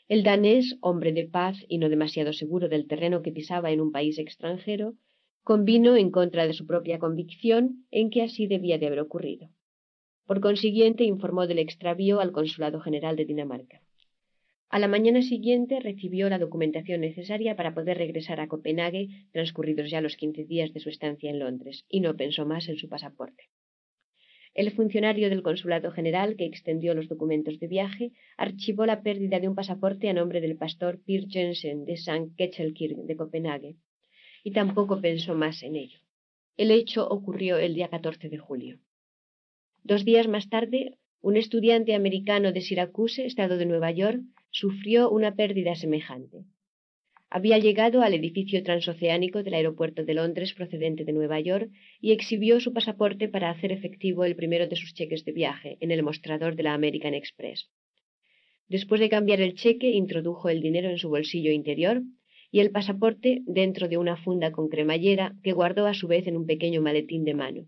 El 0.09 0.23
danés, 0.23 0.77
hombre 0.83 1.15
de 1.15 1.27
paz 1.27 1.57
y 1.67 1.79
no 1.79 1.89
demasiado 1.89 2.35
seguro 2.35 2.69
del 2.69 2.87
terreno 2.87 3.23
que 3.23 3.33
pisaba 3.33 3.71
en 3.71 3.81
un 3.81 3.91
país 3.91 4.19
extranjero, 4.19 4.97
convino 5.45 5.97
en 5.97 6.11
contra 6.11 6.47
de 6.47 6.53
su 6.53 6.67
propia 6.67 6.99
convicción 6.99 7.87
en 7.91 8.11
que 8.11 8.21
así 8.21 8.47
debía 8.47 8.77
de 8.77 8.89
haber 8.89 9.01
ocurrido. 9.01 9.49
Por 10.27 10.41
consiguiente, 10.41 11.05
informó 11.05 11.47
del 11.47 11.61
extravío 11.61 12.19
al 12.19 12.33
Consulado 12.33 12.81
General 12.81 13.15
de 13.15 13.25
Dinamarca. 13.25 13.81
A 14.69 14.81
la 14.81 14.89
mañana 14.89 15.23
siguiente 15.23 15.79
recibió 15.79 16.29
la 16.29 16.41
documentación 16.41 17.01
necesaria 17.01 17.55
para 17.55 17.73
poder 17.75 17.99
regresar 17.99 18.41
a 18.41 18.49
Copenhague, 18.49 19.09
transcurridos 19.31 19.89
ya 19.89 20.01
los 20.01 20.17
quince 20.17 20.45
días 20.45 20.73
de 20.73 20.81
su 20.81 20.89
estancia 20.89 21.31
en 21.31 21.39
Londres, 21.39 21.85
y 21.89 22.01
no 22.01 22.17
pensó 22.17 22.45
más 22.45 22.69
en 22.69 22.77
su 22.77 22.89
pasaporte. 22.89 23.45
El 24.53 24.73
funcionario 24.73 25.31
del 25.31 25.45
Consulado 25.45 25.93
General, 25.93 26.35
que 26.35 26.47
extendió 26.47 26.95
los 26.95 27.09
documentos 27.09 27.61
de 27.61 27.69
viaje, 27.69 28.11
archivó 28.37 28.85
la 28.85 29.03
pérdida 29.03 29.39
de 29.39 29.49
un 29.49 29.55
pasaporte 29.55 30.09
a 30.09 30.13
nombre 30.13 30.41
del 30.41 30.57
pastor 30.57 31.01
Pierre 31.05 31.29
Jensen 31.29 31.85
de 31.85 31.93
St. 31.93 32.31
Ketchelkirk 32.37 32.97
de 32.97 33.17
Copenhague, 33.17 33.77
y 34.43 34.51
tampoco 34.51 35.01
pensó 35.01 35.37
más 35.37 35.63
en 35.63 35.77
ello. 35.77 36.01
El 36.57 36.73
hecho 36.73 37.07
ocurrió 37.07 37.59
el 37.59 37.75
día 37.75 37.89
14 37.89 38.29
de 38.29 38.39
julio. 38.39 38.81
Dos 39.91 40.05
días 40.05 40.27
más 40.27 40.49
tarde, 40.49 40.99
un 41.21 41.37
estudiante 41.37 41.95
americano 41.95 42.51
de 42.51 42.61
Syracuse, 42.61 43.25
estado 43.25 43.57
de 43.57 43.67
Nueva 43.67 43.93
York, 43.93 44.21
sufrió 44.51 45.09
una 45.11 45.37
pérdida 45.37 45.77
semejante. 45.77 46.39
Había 47.31 47.59
llegado 47.59 48.03
al 48.03 48.13
edificio 48.13 48.61
transoceánico 48.65 49.45
del 49.45 49.55
aeropuerto 49.55 50.05
de 50.05 50.15
Londres 50.15 50.55
procedente 50.55 51.05
de 51.05 51.13
Nueva 51.13 51.39
York 51.39 51.71
y 52.01 52.11
exhibió 52.11 52.59
su 52.59 52.73
pasaporte 52.73 53.29
para 53.29 53.49
hacer 53.49 53.71
efectivo 53.71 54.25
el 54.25 54.35
primero 54.35 54.67
de 54.67 54.75
sus 54.75 54.93
cheques 54.93 55.25
de 55.25 55.31
viaje 55.31 55.77
en 55.79 55.93
el 55.93 56.03
mostrador 56.03 56.57
de 56.57 56.65
la 56.65 56.75
American 56.75 57.15
Express. 57.15 57.71
Después 58.67 59.01
de 59.01 59.09
cambiar 59.09 59.41
el 59.41 59.55
cheque, 59.55 59.91
introdujo 59.91 60.49
el 60.49 60.63
dinero 60.63 60.91
en 60.91 60.99
su 60.99 61.11
bolsillo 61.11 61.53
interior 61.53 62.03
y 62.51 62.59
el 62.59 62.73
pasaporte 62.73 63.43
dentro 63.47 63.87
de 63.87 63.99
una 63.99 64.17
funda 64.17 64.51
con 64.51 64.69
cremallera 64.69 65.37
que 65.45 65.53
guardó 65.53 65.87
a 65.87 65.95
su 65.95 66.09
vez 66.09 66.27
en 66.27 66.37
un 66.37 66.45
pequeño 66.45 66.83
maletín 66.83 67.25
de 67.25 67.35
mano. 67.35 67.67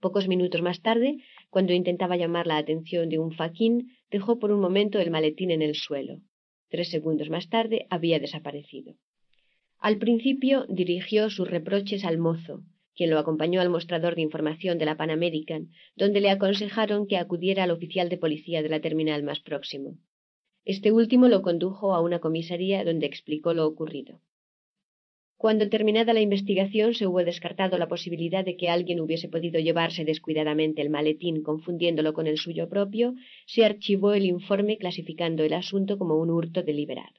Pocos 0.00 0.28
minutos 0.28 0.62
más 0.62 0.80
tarde, 0.80 1.18
cuando 1.50 1.74
intentaba 1.74 2.16
llamar 2.16 2.46
la 2.46 2.56
atención 2.56 3.10
de 3.10 3.18
un 3.18 3.32
faquín, 3.32 3.92
dejó 4.10 4.38
por 4.38 4.50
un 4.50 4.60
momento 4.60 4.98
el 4.98 5.10
maletín 5.10 5.50
en 5.50 5.60
el 5.60 5.74
suelo. 5.74 6.20
Tres 6.70 6.88
segundos 6.88 7.28
más 7.28 7.50
tarde 7.50 7.86
había 7.90 8.18
desaparecido. 8.18 8.94
Al 9.78 9.98
principio 9.98 10.64
dirigió 10.68 11.28
sus 11.28 11.50
reproches 11.50 12.04
al 12.04 12.16
mozo, 12.16 12.62
quien 12.94 13.10
lo 13.10 13.18
acompañó 13.18 13.60
al 13.60 13.68
mostrador 13.68 14.14
de 14.14 14.22
información 14.22 14.78
de 14.78 14.86
la 14.86 14.96
Pan 14.96 15.10
American, 15.10 15.68
donde 15.96 16.20
le 16.20 16.30
aconsejaron 16.30 17.06
que 17.06 17.18
acudiera 17.18 17.64
al 17.64 17.70
oficial 17.70 18.08
de 18.08 18.18
policía 18.18 18.62
de 18.62 18.68
la 18.70 18.80
terminal 18.80 19.22
más 19.22 19.40
próximo. 19.40 19.98
Este 20.64 20.92
último 20.92 21.28
lo 21.28 21.42
condujo 21.42 21.94
a 21.94 22.00
una 22.00 22.20
comisaría 22.20 22.84
donde 22.84 23.06
explicó 23.06 23.52
lo 23.52 23.66
ocurrido. 23.66 24.20
Cuando 25.42 25.70
terminada 25.70 26.12
la 26.12 26.20
investigación 26.20 26.92
se 26.92 27.06
hubo 27.06 27.24
descartado 27.24 27.78
la 27.78 27.88
posibilidad 27.88 28.44
de 28.44 28.58
que 28.58 28.68
alguien 28.68 29.00
hubiese 29.00 29.26
podido 29.30 29.58
llevarse 29.58 30.04
descuidadamente 30.04 30.82
el 30.82 30.90
maletín 30.90 31.42
confundiéndolo 31.42 32.12
con 32.12 32.26
el 32.26 32.36
suyo 32.36 32.68
propio, 32.68 33.14
se 33.46 33.64
archivó 33.64 34.12
el 34.12 34.26
informe 34.26 34.76
clasificando 34.76 35.42
el 35.42 35.54
asunto 35.54 35.96
como 35.96 36.16
un 36.16 36.28
hurto 36.28 36.62
deliberado. 36.62 37.14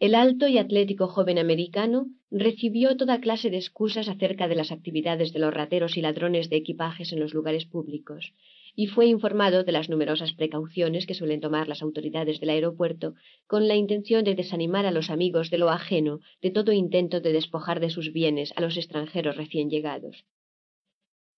El 0.00 0.16
alto 0.16 0.48
y 0.48 0.58
atlético 0.58 1.06
joven 1.06 1.38
americano 1.38 2.08
recibió 2.32 2.96
toda 2.96 3.20
clase 3.20 3.50
de 3.50 3.58
excusas 3.58 4.08
acerca 4.08 4.48
de 4.48 4.56
las 4.56 4.72
actividades 4.72 5.32
de 5.32 5.38
los 5.38 5.54
rateros 5.54 5.96
y 5.96 6.02
ladrones 6.02 6.50
de 6.50 6.56
equipajes 6.56 7.12
en 7.12 7.20
los 7.20 7.34
lugares 7.34 7.66
públicos, 7.66 8.34
y 8.80 8.86
fue 8.86 9.06
informado 9.06 9.64
de 9.64 9.72
las 9.72 9.88
numerosas 9.88 10.34
precauciones 10.34 11.04
que 11.04 11.14
suelen 11.14 11.40
tomar 11.40 11.66
las 11.66 11.82
autoridades 11.82 12.38
del 12.38 12.50
aeropuerto 12.50 13.16
con 13.48 13.66
la 13.66 13.74
intención 13.74 14.22
de 14.22 14.36
desanimar 14.36 14.86
a 14.86 14.92
los 14.92 15.10
amigos 15.10 15.50
de 15.50 15.58
lo 15.58 15.68
ajeno 15.68 16.20
de 16.40 16.52
todo 16.52 16.70
intento 16.70 17.20
de 17.20 17.32
despojar 17.32 17.80
de 17.80 17.90
sus 17.90 18.12
bienes 18.12 18.52
a 18.54 18.60
los 18.60 18.76
extranjeros 18.76 19.36
recién 19.36 19.68
llegados. 19.68 20.24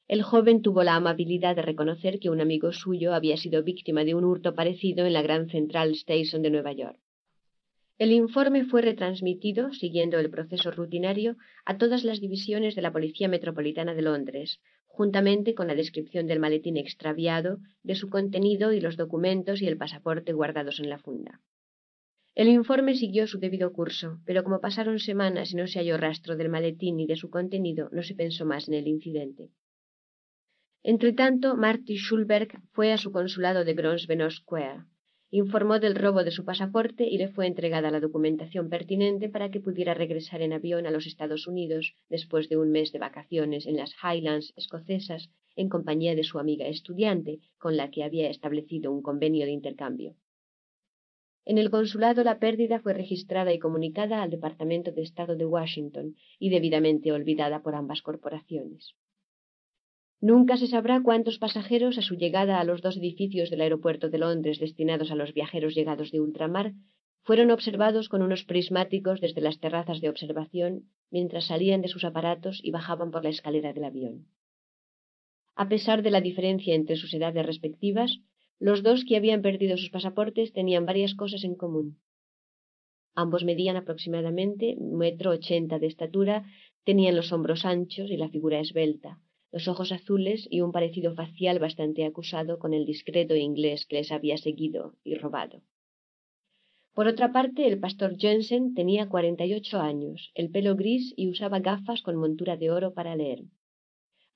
El 0.07 0.23
joven 0.23 0.61
tuvo 0.61 0.83
la 0.83 0.97
amabilidad 0.97 1.57
de 1.57 1.63
reconocer 1.63 2.21
que 2.21 2.29
un 2.29 2.43
amigo 2.43 2.75
suyo 2.75 3.15
había 3.15 3.39
sido 3.39 3.63
víctima 3.63 4.05
de 4.05 4.15
un 4.15 4.25
hurto 4.25 4.55
parecido 4.55 5.07
en 5.07 5.15
la 5.15 5.23
Gran 5.23 5.49
Central 5.49 5.93
Station 5.93 6.43
de 6.43 6.51
Nueva 6.51 6.73
York. 6.73 6.99
El 7.97 8.13
informe 8.13 8.67
fue 8.67 8.83
retransmitido, 8.83 9.73
siguiendo 9.73 10.19
el 10.19 10.29
proceso 10.29 10.73
rutinario, 10.73 11.37
a 11.65 11.79
todas 11.79 12.05
las 12.05 12.21
divisiones 12.21 12.75
de 12.75 12.83
la 12.83 12.93
Policía 12.93 13.29
Metropolitana 13.29 13.95
de 13.95 14.03
Londres, 14.03 14.61
juntamente 14.93 15.55
con 15.55 15.69
la 15.69 15.75
descripción 15.75 16.27
del 16.27 16.41
maletín 16.41 16.77
extraviado, 16.77 17.59
de 17.83 17.95
su 17.95 18.11
contenido 18.11 18.73
y 18.73 18.81
los 18.81 18.97
documentos 18.97 19.63
y 19.63 19.67
el 19.67 19.79
pasaporte 19.79 20.33
guardados 20.33 20.81
en 20.81 20.91
la 20.91 20.99
funda. 20.99 21.41
El 22.35 22.49
informe 22.49 22.95
siguió 22.95 23.27
su 23.27 23.39
debido 23.39 23.73
curso, 23.73 24.19
pero 24.27 24.43
como 24.45 24.61
pasaron 24.61 24.99
semanas 24.99 25.53
y 25.53 25.57
no 25.57 25.67
se 25.67 25.79
halló 25.79 25.97
rastro 25.97 26.37
del 26.37 26.49
maletín 26.49 26.97
ni 26.97 27.07
de 27.07 27.17
su 27.17 27.31
contenido, 27.31 27.89
no 27.93 28.03
se 28.03 28.15
pensó 28.15 28.45
más 28.45 28.69
en 28.69 28.75
el 28.75 28.89
incidente. 28.89 29.51
Entretanto, 30.83 31.57
Marty 31.57 31.97
Schulberg 31.97 32.61
fue 32.73 32.93
a 32.93 32.99
su 32.99 33.13
consulado 33.13 33.65
de 33.65 33.75
Grosvenor 33.75 34.33
Square, 34.33 34.85
informó 35.31 35.79
del 35.79 35.95
robo 35.95 36.25
de 36.25 36.33
su 36.33 36.45
pasaporte 36.45 37.05
y 37.05 37.17
le 37.17 37.29
fue 37.29 37.47
entregada 37.47 37.91
la 37.91 38.01
documentación 38.01 38.69
pertinente 38.69 39.29
para 39.29 39.51
que 39.51 39.61
pudiera 39.61 39.95
regresar 39.95 40.43
en 40.43 40.53
avión 40.53 40.87
a 40.87 40.91
los 40.91 41.07
Estados 41.07 41.47
Unidos 41.47 41.95
después 42.09 42.49
de 42.49 42.57
un 42.57 42.73
mes 42.73 42.91
de 42.93 42.99
vacaciones 42.99 43.67
en 43.67 43.77
las 43.77 43.95
Highlands 44.03 44.53
escocesas 44.57 45.31
en 45.55 45.69
compañía 45.69 46.15
de 46.15 46.25
su 46.25 46.39
amiga 46.39 46.67
estudiante, 46.67 47.41
con 47.59 47.77
la 47.77 47.91
que 47.91 48.03
había 48.03 48.29
establecido 48.29 48.93
un 48.93 49.03
convenio 49.03 49.47
de 49.47 49.53
intercambio. 49.53 50.17
En 51.45 51.59
el 51.59 51.71
consulado 51.71 52.23
la 52.25 52.39
pérdida 52.39 52.81
fue 52.81 52.93
registrada 52.93 53.53
y 53.53 53.59
comunicada 53.59 54.23
al 54.23 54.31
Departamento 54.31 54.93
de 54.93 55.03
Estado 55.03 55.37
de 55.37 55.47
Washington 55.47 56.17
y 56.39 56.51
debidamente 56.51 57.13
olvidada 57.13 57.63
por 57.63 57.75
ambas 57.75 58.03
corporaciones. 58.03 58.95
Nunca 60.23 60.59
se 60.59 60.67
sabrá 60.67 61.03
cuántos 61.03 61.39
pasajeros, 61.39 61.97
a 61.97 62.03
su 62.03 62.15
llegada 62.15 62.61
a 62.61 62.65
los 62.65 62.83
dos 62.83 62.99
edificios 62.99 63.49
del 63.49 63.63
aeropuerto 63.63 64.11
de 64.11 64.19
Londres 64.19 64.59
destinados 64.59 65.11
a 65.11 65.15
los 65.15 65.33
viajeros 65.33 65.75
llegados 65.75 66.11
de 66.11 66.21
ultramar, 66.21 66.75
fueron 67.23 67.51
observados 67.51 68.09
con 68.09 68.21
unos 68.23 68.45
prismáticos 68.45 69.21
desde 69.21 69.41
las 69.41 69.61
terrazas 69.61 70.01
de 70.01 70.11
observación 70.11 70.91
mientras 71.11 71.47
salían 71.47 71.81
de 71.81 71.89
sus 71.89 72.05
aparatos 72.05 72.61
y 72.63 72.71
bajaban 72.71 73.11
por 73.11 73.25
la 73.25 73.31
escalera 73.31 73.73
del 73.73 73.85
avión. 73.85 74.27
A 75.55 75.69
pesar 75.69 76.03
de 76.03 76.11
la 76.11 76.21
diferencia 76.21 76.75
entre 76.75 76.97
sus 76.97 77.13
edades 77.15 77.45
respectivas, 77.45 78.19
los 78.59 78.83
dos 78.83 79.05
que 79.07 79.17
habían 79.17 79.41
perdido 79.41 79.79
sus 79.79 79.91
pasaportes 79.91 80.53
tenían 80.53 80.85
varias 80.85 81.15
cosas 81.15 81.45
en 81.45 81.55
común. 81.55 81.99
Ambos 83.15 83.43
medían 83.45 83.77
aproximadamente 83.77 84.77
metro 84.79 85.31
ochenta 85.31 85.79
de 85.79 85.87
estatura, 85.87 86.45
tenían 86.85 87.17
los 87.17 87.33
hombros 87.33 87.65
anchos 87.65 88.11
y 88.11 88.17
la 88.17 88.29
figura 88.29 88.61
esbelta, 88.61 89.19
los 89.53 89.69
ojos 89.69 89.93
azules 89.93 90.47
y 90.51 90.61
un 90.61 90.73
parecido 90.73 91.15
facial 91.15 91.59
bastante 91.59 92.05
acusado 92.05 92.59
con 92.59 92.73
el 92.73 92.85
discreto 92.85 93.35
inglés 93.37 93.87
que 93.87 93.97
les 93.97 94.13
había 94.13 94.37
seguido 94.37 94.95
y 95.05 95.15
robado. 95.15 95.63
Por 96.95 97.07
otra 97.07 97.33
parte, 97.33 97.67
el 97.67 97.79
pastor 97.79 98.17
Jensen 98.19 98.75
tenía 98.75 99.09
cuarenta 99.09 99.47
y 99.47 99.55
ocho 99.55 99.81
años, 99.81 100.33
el 100.35 100.51
pelo 100.51 100.77
gris 100.77 101.15
y 101.17 101.29
usaba 101.29 101.61
gafas 101.61 102.03
con 102.03 102.17
montura 102.17 102.57
de 102.57 102.71
oro 102.71 102.95
para 102.95 103.17
leer. 103.17 103.45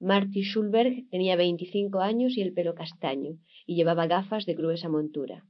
Marty 0.01 0.43
Schulberg 0.43 1.09
tenía 1.11 1.37
veinticinco 1.37 2.01
años 2.01 2.37
y 2.37 2.43
el 2.43 2.53
pelo 2.53 2.75
castaño, 2.75 3.39
y 3.67 3.77
llevaba 3.77 4.07
gafas 4.07 4.47
de 4.47 4.55
gruesa 4.55 4.89
montura. 4.89 5.45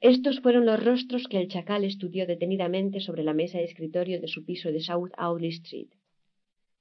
Estos 0.00 0.40
fueron 0.40 0.64
los 0.64 0.82
rostros 0.82 1.26
que 1.28 1.40
el 1.40 1.48
chacal 1.48 1.84
estudió 1.84 2.26
detenidamente 2.26 3.00
sobre 3.00 3.24
la 3.24 3.34
mesa 3.34 3.58
de 3.58 3.64
escritorio 3.64 4.20
de 4.20 4.28
su 4.28 4.44
piso 4.44 4.70
de 4.70 4.80
South 4.80 5.10
Audley 5.16 5.48
Street. 5.48 5.88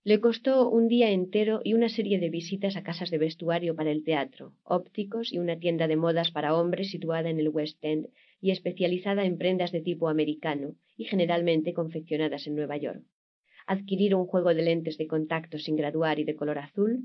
Le 0.07 0.21
costó 0.21 0.69
un 0.69 0.87
día 0.87 1.11
entero 1.11 1.59
y 1.65 1.73
una 1.73 1.89
serie 1.89 2.17
de 2.17 2.29
visitas 2.29 2.77
a 2.77 2.81
casas 2.81 3.11
de 3.11 3.17
vestuario 3.17 3.75
para 3.75 3.91
el 3.91 4.05
teatro, 4.05 4.53
ópticos 4.63 5.33
y 5.33 5.37
una 5.37 5.59
tienda 5.59 5.85
de 5.89 5.97
modas 5.97 6.31
para 6.31 6.55
hombres 6.55 6.91
situada 6.91 7.29
en 7.29 7.41
el 7.41 7.49
West 7.49 7.77
End 7.81 8.07
y 8.39 8.51
especializada 8.51 9.25
en 9.25 9.37
prendas 9.37 9.73
de 9.73 9.81
tipo 9.81 10.07
americano 10.07 10.75
y 10.95 11.03
generalmente 11.03 11.73
confeccionadas 11.73 12.47
en 12.47 12.55
Nueva 12.55 12.77
York. 12.77 13.03
Adquirir 13.65 14.15
un 14.15 14.27
juego 14.27 14.53
de 14.53 14.61
lentes 14.61 14.97
de 14.97 15.07
contacto 15.07 15.59
sin 15.59 15.75
graduar 15.75 16.19
y 16.19 16.23
de 16.23 16.37
color 16.37 16.59
azul, 16.59 17.03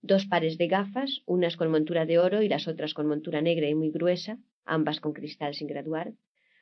dos 0.00 0.24
pares 0.24 0.56
de 0.56 0.68
gafas, 0.68 1.20
unas 1.26 1.58
con 1.58 1.70
montura 1.70 2.06
de 2.06 2.18
oro 2.18 2.40
y 2.40 2.48
las 2.48 2.66
otras 2.66 2.94
con 2.94 3.06
montura 3.08 3.42
negra 3.42 3.68
y 3.68 3.74
muy 3.74 3.90
gruesa, 3.90 4.38
ambas 4.64 5.00
con 5.00 5.12
cristal 5.12 5.52
sin 5.52 5.66
graduar, 5.66 6.14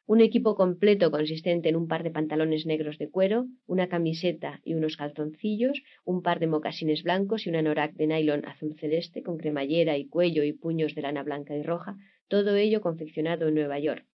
un 0.07 0.21
equipo 0.21 0.55
completo 0.55 1.11
consistente 1.11 1.69
en 1.69 1.75
un 1.75 1.89
par 1.89 2.05
de 2.05 2.13
pantalones 2.13 2.65
negros 2.65 2.97
de 2.97 3.11
cuero, 3.11 3.47
una 3.67 3.89
camiseta 3.89 4.61
y 4.65 4.75
unos 4.75 4.97
calzoncillos, 4.97 5.83
un 6.05 6.23
par 6.23 6.39
de 6.39 6.47
mocasines 6.47 7.03
blancos 7.03 7.45
y 7.45 7.51
un 7.51 7.57
anorak 7.57 7.93
de 7.95 8.07
nylon 8.07 8.47
azul 8.47 8.77
celeste 8.79 9.25
con 9.25 9.37
cremallera 9.37 9.99
y 9.99 10.07
cuello 10.07 10.45
y 10.45 10.53
puños 10.53 10.95
de 10.95 11.03
lana 11.03 11.25
blanca 11.25 11.57
y 11.57 11.63
roja, 11.63 11.97
todo 12.29 12.55
ello 12.55 12.81
confeccionado 12.81 13.49
en 13.49 13.55
Nueva 13.55 13.81
York, 13.81 14.07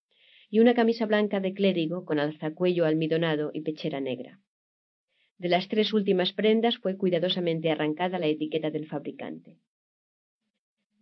y 0.49 0.61
una 0.61 0.73
camisa 0.73 1.05
blanca 1.05 1.41
de 1.41 1.53
clérigo 1.53 2.07
con 2.07 2.19
alzacuello 2.19 2.87
almidonado 2.87 3.51
y 3.53 3.61
pechera 3.61 4.01
negra. 4.01 4.41
De 5.37 5.51
las 5.51 5.69
tres 5.69 5.93
últimas 5.93 6.33
prendas 6.33 6.79
fue 6.79 6.97
cuidadosamente 6.97 7.71
arrancada 7.71 8.19
la 8.19 8.29
etiqueta 8.29 8.71
del 8.71 8.87
fabricante. 8.87 9.59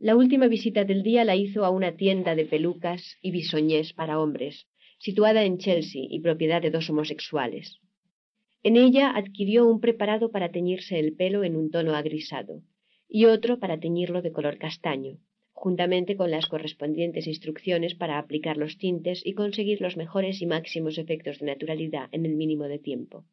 La 0.01 0.17
última 0.17 0.49
visita 0.49 0.85
del 0.85 1.03
día 1.03 1.25
la 1.25 1.37
hizo 1.37 1.65
a 1.65 1.71
una 1.71 1.95
tienda 1.95 2.35
de 2.35 2.47
pelucas 2.47 3.19
y 3.21 3.31
bisoñés 3.33 3.93
para 3.93 4.19
hombres, 4.19 4.67
situada 5.01 5.45
en 5.45 5.57
Chelsea 5.57 6.05
y 6.09 6.21
propiedad 6.21 6.61
de 6.61 6.71
dos 6.71 6.91
homosexuales. 6.91 7.81
En 8.63 8.77
ella 8.77 9.11
adquirió 9.17 9.67
un 9.67 9.81
preparado 9.81 10.31
para 10.31 10.53
teñirse 10.53 10.99
el 10.99 11.15
pelo 11.15 11.43
en 11.43 11.57
un 11.57 11.71
tono 11.71 11.97
agrisado 11.97 12.63
y 13.09 13.25
otro 13.25 13.59
para 13.59 13.81
teñirlo 13.81 14.21
de 14.21 14.31
color 14.31 14.59
castaño, 14.59 15.17
juntamente 15.53 16.17
con 16.17 16.31
las 16.31 16.47
correspondientes 16.47 17.27
instrucciones 17.27 17.95
para 17.95 18.19
aplicar 18.19 18.59
los 18.59 18.77
tintes 18.77 19.25
y 19.25 19.33
conseguir 19.33 19.81
los 19.81 19.97
mejores 19.97 20.43
y 20.43 20.47
máximos 20.47 20.99
efectos 20.99 21.39
de 21.39 21.47
naturalidad 21.47 22.11
en 22.13 22.27
el 22.27 22.35
mínimo 22.37 22.65
de 22.65 22.79
tiempo. 22.79 23.25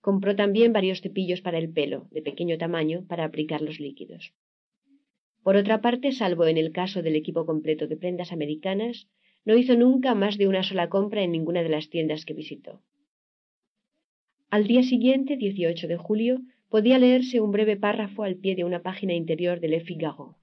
Compró 0.00 0.34
también 0.34 0.72
varios 0.72 1.00
cepillos 1.00 1.42
para 1.42 1.58
el 1.58 1.72
pelo, 1.72 2.08
de 2.10 2.22
pequeño 2.22 2.58
tamaño, 2.58 3.04
para 3.06 3.24
aplicar 3.24 3.62
los 3.62 3.78
líquidos. 3.78 4.34
Por 5.44 5.54
otra 5.54 5.80
parte, 5.80 6.10
salvo 6.10 6.46
en 6.46 6.58
el 6.58 6.72
caso 6.72 7.02
del 7.02 7.14
equipo 7.14 7.46
completo 7.46 7.86
de 7.86 7.96
prendas 7.96 8.32
americanas, 8.32 9.06
no 9.44 9.56
hizo 9.56 9.76
nunca 9.76 10.14
más 10.14 10.38
de 10.38 10.48
una 10.48 10.62
sola 10.62 10.88
compra 10.88 11.22
en 11.22 11.32
ninguna 11.32 11.62
de 11.62 11.68
las 11.68 11.88
tiendas 11.88 12.24
que 12.24 12.34
visitó. 12.34 12.82
Al 14.50 14.66
día 14.66 14.82
siguiente, 14.82 15.36
18 15.36 15.86
de 15.86 15.96
julio, 15.96 16.40
podía 16.68 16.98
leerse 16.98 17.40
un 17.40 17.50
breve 17.50 17.76
párrafo 17.76 18.22
al 18.24 18.36
pie 18.36 18.54
de 18.54 18.64
una 18.64 18.82
página 18.82 19.14
interior 19.14 19.60
de 19.60 19.68
Le 19.68 19.80
Figaro. 19.80 20.36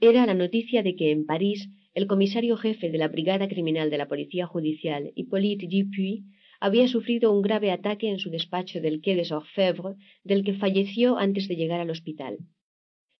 Era 0.00 0.26
la 0.26 0.34
noticia 0.34 0.82
de 0.82 0.94
que 0.94 1.10
en 1.10 1.26
París 1.26 1.68
el 1.94 2.06
comisario 2.06 2.56
jefe 2.56 2.90
de 2.90 2.98
la 2.98 3.08
Brigada 3.08 3.48
Criminal 3.48 3.90
de 3.90 3.98
la 3.98 4.06
Policía 4.06 4.46
Judicial, 4.46 5.10
Hippolyte 5.16 5.66
Dupuy, 5.66 6.24
había 6.60 6.86
sufrido 6.88 7.32
un 7.32 7.42
grave 7.42 7.70
ataque 7.70 8.08
en 8.08 8.18
su 8.18 8.30
despacho 8.30 8.80
del 8.80 9.00
Quai 9.00 9.16
des 9.16 9.32
Orfèvres, 9.32 9.96
del 10.22 10.44
que 10.44 10.54
falleció 10.54 11.16
antes 11.16 11.48
de 11.48 11.56
llegar 11.56 11.80
al 11.80 11.90
hospital. 11.90 12.38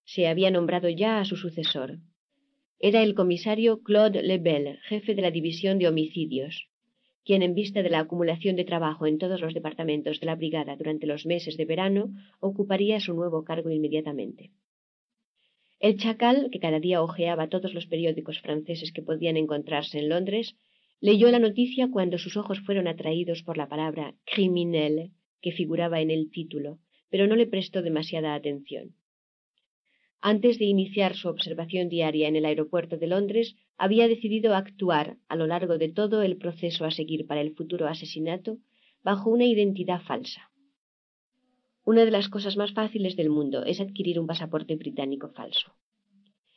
Se 0.05 0.27
había 0.27 0.51
nombrado 0.51 0.89
ya 0.89 1.21
a 1.21 1.25
su 1.25 1.37
sucesor 1.37 1.99
era 2.79 3.03
el 3.03 3.15
comisario 3.15 3.83
Claude 3.83 4.23
Lebel, 4.23 4.79
jefe 4.83 5.15
de 5.15 5.23
la 5.23 5.31
división 5.31 5.79
de 5.79 5.89
homicidios, 5.89 6.69
quien 7.25 7.43
en 7.43 7.55
vista 7.55 7.83
de 7.83 7.91
la 7.91 8.01
acumulación 8.01 8.57
de 8.57 8.65
trabajo 8.65 9.07
en 9.07 9.19
todos 9.19 9.41
los 9.41 9.55
departamentos 9.55 10.21
de 10.21 10.27
la 10.27 10.37
brigada 10.37 10.77
durante 10.77 11.07
los 11.07 11.27
meses 11.27 11.57
de 11.57 11.65
verano 11.65 12.11
ocuparía 12.41 13.01
su 13.01 13.15
nuevo 13.15 13.45
cargo 13.45 13.71
inmediatamente. 13.71 14.51
El 15.81 15.97
chacal, 15.99 16.49
que 16.51 16.61
cada 16.61 16.81
día 16.81 17.03
hojeaba 17.03 17.49
todos 17.49 17.75
los 17.75 17.87
periódicos 17.87 18.41
franceses 18.41 18.93
que 18.93 19.03
podían 19.03 19.37
encontrarse 19.37 19.99
en 19.99 20.09
Londres, 20.09 20.57
Leyó 21.01 21.31
la 21.31 21.39
noticia 21.39 21.89
cuando 21.93 22.19
sus 22.19 22.37
ojos 22.37 22.59
fueron 22.61 22.89
atraídos 22.89 23.45
por 23.45 23.57
la 23.57 23.69
palabra 23.69 24.17
criminel 24.25 25.13
que 25.41 25.53
figuraba 25.53 26.01
en 26.01 26.11
el 26.11 26.29
título, 26.33 26.81
pero 27.09 27.29
no 27.29 27.37
le 27.37 27.47
prestó 27.47 27.83
demasiada 27.83 28.35
atención. 28.35 28.97
Antes 30.21 30.59
de 30.59 30.65
iniciar 30.65 31.15
su 31.15 31.29
observación 31.29 31.89
diaria 31.89 32.27
en 32.27 32.35
el 32.35 32.45
aeropuerto 32.45 32.97
de 32.97 33.07
Londres, 33.07 33.55
había 33.77 34.09
decidido 34.09 34.55
actuar 34.55 35.17
a 35.29 35.37
lo 35.37 35.47
largo 35.47 35.79
de 35.79 35.91
todo 35.91 36.23
el 36.23 36.37
proceso 36.37 36.85
a 36.85 36.91
seguir 36.91 37.27
para 37.27 37.41
el 37.41 37.55
futuro 37.55 37.87
asesinato 37.87 38.59
bajo 39.05 39.31
una 39.31 39.45
identidad 39.45 40.01
falsa. 40.03 40.51
Una 41.85 42.05
de 42.05 42.11
las 42.11 42.29
cosas 42.29 42.57
más 42.57 42.73
fáciles 42.73 43.15
del 43.15 43.31
mundo 43.31 43.65
es 43.65 43.81
adquirir 43.81 44.19
un 44.19 44.27
pasaporte 44.27 44.75
británico 44.75 45.31
falso. 45.31 45.73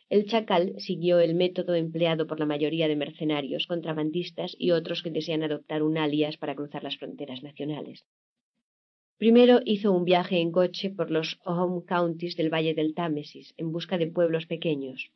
El 0.09 0.25
chacal 0.25 0.73
siguió 0.77 1.19
el 1.19 1.35
método 1.35 1.75
empleado 1.75 2.27
por 2.27 2.40
la 2.40 2.45
mayoría 2.45 2.88
de 2.90 2.98
mercenarios, 2.98 3.67
contrabandistas 3.67 4.56
y 4.57 4.72
otros 4.72 5.03
que 5.03 5.11
desean 5.11 5.43
adoptar 5.43 5.83
un 5.83 5.98
alias 5.98 6.35
para 6.35 6.56
cruzar 6.56 6.83
las 6.83 6.98
fronteras 6.98 7.43
nacionales. 7.43 8.06
Primero 9.22 9.59
hizo 9.66 9.91
un 9.91 10.03
viaje 10.03 10.40
en 10.40 10.51
coche 10.51 10.90
por 10.90 11.11
los 11.11 11.40
home 11.45 11.85
counties 11.88 12.35
del 12.35 12.50
valle 12.51 12.74
del 12.74 12.95
Támesis 12.95 13.53
en 13.56 13.72
busca 13.72 14.00
de 14.00 14.08
pueblos 14.08 14.48
pequeños. 14.48 15.11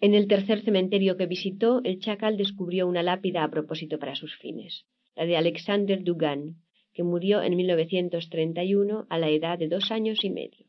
En 0.00 0.14
el 0.14 0.26
tercer 0.28 0.62
cementerio 0.62 1.18
que 1.18 1.26
visitó, 1.26 1.82
el 1.84 2.00
chacal 2.00 2.38
descubrió 2.38 2.88
una 2.88 3.02
lápida 3.02 3.44
a 3.44 3.50
propósito 3.50 3.98
para 3.98 4.14
sus 4.14 4.34
fines, 4.34 4.86
la 5.14 5.26
de 5.26 5.36
Alexander 5.36 6.02
Dugan, 6.02 6.56
que 6.94 7.02
murió 7.02 7.42
en 7.42 7.54
1931 7.54 9.06
a 9.10 9.18
la 9.18 9.28
edad 9.28 9.58
de 9.58 9.68
dos 9.68 9.90
años 9.90 10.24
y 10.24 10.30
medio. 10.30 10.64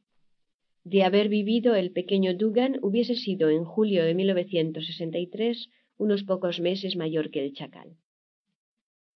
De 0.83 1.03
haber 1.03 1.29
vivido 1.29 1.75
el 1.75 1.93
pequeño 1.93 2.33
Dugan 2.33 2.77
hubiese 2.81 3.15
sido 3.15 3.49
en 3.49 3.63
julio 3.63 4.03
de 4.03 4.15
1963 4.15 5.69
unos 5.97 6.23
pocos 6.23 6.59
meses 6.59 6.97
mayor 6.97 7.31
que 7.31 7.41
el 7.41 7.53
chacal. 7.53 7.95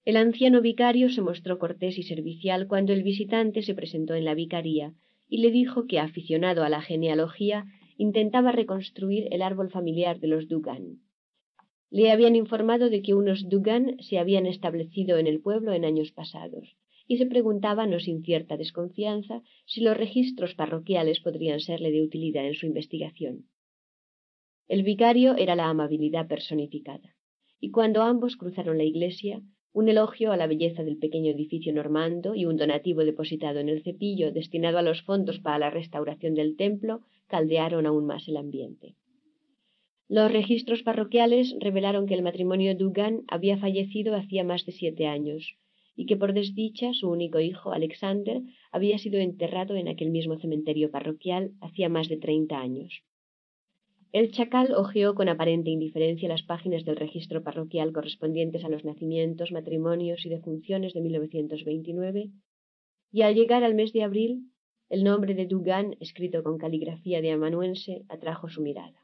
El 0.05 0.17
anciano 0.17 0.61
vicario 0.61 1.09
se 1.09 1.21
mostró 1.21 1.57
cortés 1.57 1.97
y 1.97 2.03
servicial 2.03 2.67
cuando 2.67 2.93
el 2.93 3.01
visitante 3.01 3.63
se 3.63 3.73
presentó 3.73 4.13
en 4.13 4.23
la 4.23 4.35
vicaría 4.35 4.93
y 5.27 5.39
le 5.39 5.49
dijo 5.49 5.87
que, 5.87 5.97
aficionado 5.97 6.63
a 6.63 6.69
la 6.69 6.81
genealogía, 6.81 7.65
intentaba 7.97 8.51
reconstruir 8.51 9.27
el 9.31 9.41
árbol 9.41 9.71
familiar 9.71 10.19
de 10.19 10.27
los 10.27 10.47
Dugan. 10.47 10.99
Le 11.89 12.11
habían 12.11 12.35
informado 12.35 12.91
de 12.91 13.01
que 13.01 13.15
unos 13.15 13.49
Dugan 13.49 13.97
se 13.99 14.19
habían 14.19 14.45
establecido 14.45 15.17
en 15.17 15.25
el 15.25 15.41
pueblo 15.41 15.73
en 15.73 15.85
años 15.85 16.11
pasados, 16.11 16.77
y 17.07 17.17
se 17.17 17.25
preguntaba, 17.25 17.87
no 17.87 17.99
sin 17.99 18.23
cierta 18.23 18.57
desconfianza, 18.57 19.41
si 19.65 19.81
los 19.81 19.97
registros 19.97 20.53
parroquiales 20.53 21.19
podrían 21.19 21.59
serle 21.59 21.91
de 21.91 22.03
utilidad 22.03 22.45
en 22.45 22.53
su 22.53 22.67
investigación. 22.67 23.45
El 24.67 24.83
vicario 24.83 25.35
era 25.35 25.55
la 25.55 25.67
amabilidad 25.67 26.27
personificada, 26.27 27.15
y 27.59 27.71
cuando 27.71 28.03
ambos 28.03 28.35
cruzaron 28.35 28.77
la 28.77 28.83
iglesia, 28.83 29.41
un 29.75 29.89
elogio 29.89 30.31
a 30.31 30.37
la 30.37 30.47
belleza 30.47 30.85
del 30.85 30.97
pequeño 30.97 31.31
edificio 31.31 31.73
normando 31.73 32.33
y 32.33 32.45
un 32.45 32.55
donativo 32.55 33.03
depositado 33.03 33.59
en 33.59 33.67
el 33.67 33.83
cepillo 33.83 34.31
destinado 34.31 34.77
a 34.77 34.81
los 34.81 35.01
fondos 35.01 35.39
para 35.39 35.59
la 35.59 35.69
restauración 35.69 36.33
del 36.33 36.55
templo 36.55 37.01
caldearon 37.27 37.85
aún 37.85 38.05
más 38.05 38.25
el 38.29 38.37
ambiente. 38.37 38.95
Los 40.07 40.31
registros 40.31 40.81
parroquiales 40.81 41.53
revelaron 41.59 42.05
que 42.05 42.13
el 42.13 42.21
matrimonio 42.21 42.73
Dugan 42.73 43.23
había 43.27 43.57
fallecido 43.57 44.15
hacía 44.15 44.45
más 44.45 44.65
de 44.65 44.71
siete 44.71 45.07
años 45.07 45.57
y 45.97 46.05
que 46.05 46.15
por 46.15 46.31
desdicha 46.33 46.93
su 46.93 47.09
único 47.09 47.41
hijo, 47.41 47.73
Alexander, 47.73 48.43
había 48.71 48.97
sido 48.97 49.19
enterrado 49.19 49.75
en 49.75 49.89
aquel 49.89 50.09
mismo 50.09 50.37
cementerio 50.37 50.89
parroquial 50.89 51.51
hacía 51.59 51.89
más 51.89 52.07
de 52.07 52.15
treinta 52.15 52.61
años. 52.61 53.03
El 54.15 54.31
chacal 54.31 54.73
hojeó 54.73 55.13
con 55.13 55.27
aparente 55.27 55.71
indiferencia 55.71 56.29
las 56.29 56.41
páginas 56.41 56.85
del 56.85 56.95
registro 56.95 57.43
parroquial 57.43 57.91
correspondientes 57.91 58.63
a 58.63 58.69
los 58.69 58.85
nacimientos, 58.85 59.51
matrimonios 59.51 60.25
y 60.25 60.29
defunciones 60.29 60.93
de 60.93 61.01
1929, 61.01 62.31
y 63.11 63.21
al 63.23 63.35
llegar 63.35 63.65
al 63.65 63.75
mes 63.75 63.91
de 63.91 64.03
abril, 64.03 64.51
el 64.87 65.03
nombre 65.03 65.33
de 65.33 65.47
Dugan, 65.47 65.97
escrito 65.99 66.43
con 66.43 66.57
caligrafía 66.57 67.19
de 67.21 67.31
amanuense, 67.31 68.05
atrajo 68.07 68.47
su 68.47 68.61
mirada. 68.61 69.01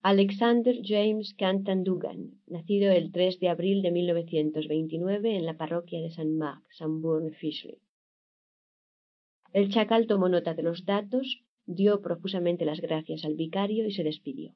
Alexander 0.00 0.78
James 0.82 1.34
Cantan 1.34 1.84
Dugan, 1.84 2.40
nacido 2.46 2.90
el 2.90 3.12
3 3.12 3.38
de 3.38 3.50
abril 3.50 3.82
de 3.82 3.90
1929 3.90 5.36
en 5.36 5.44
la 5.44 5.58
parroquia 5.58 6.00
de 6.00 6.06
St. 6.06 6.24
Mark, 6.24 6.62
Sanborn 6.70 7.34
Fishley. 7.34 7.76
El 9.52 9.68
chacal 9.68 10.06
tomó 10.06 10.30
nota 10.30 10.54
de 10.54 10.62
los 10.62 10.86
datos 10.86 11.41
dio 11.66 12.00
profusamente 12.00 12.64
las 12.64 12.80
gracias 12.80 13.24
al 13.24 13.34
vicario 13.34 13.86
y 13.86 13.92
se 13.92 14.04
despidió. 14.04 14.54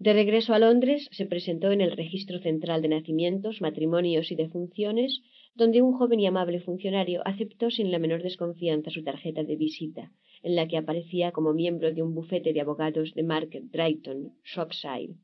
De 0.00 0.12
regreso 0.12 0.54
a 0.54 0.60
Londres, 0.60 1.08
se 1.10 1.26
presentó 1.26 1.72
en 1.72 1.80
el 1.80 1.90
Registro 1.90 2.38
Central 2.38 2.82
de 2.82 2.88
Nacimientos, 2.88 3.60
Matrimonios 3.60 4.30
y 4.30 4.36
Defunciones, 4.36 5.22
donde 5.56 5.82
un 5.82 5.92
joven 5.92 6.20
y 6.20 6.26
amable 6.26 6.60
funcionario 6.60 7.20
aceptó 7.24 7.68
sin 7.72 7.90
la 7.90 7.98
menor 7.98 8.22
desconfianza 8.22 8.90
su 8.90 9.02
tarjeta 9.02 9.42
de 9.42 9.56
visita, 9.56 10.12
en 10.44 10.54
la 10.54 10.68
que 10.68 10.76
aparecía 10.76 11.32
como 11.32 11.52
miembro 11.52 11.92
de 11.92 12.02
un 12.04 12.14
bufete 12.14 12.52
de 12.52 12.60
abogados 12.60 13.12
de 13.14 13.24
Market 13.24 13.64
Drayton, 13.72 14.34
Shropshire, 14.44 15.14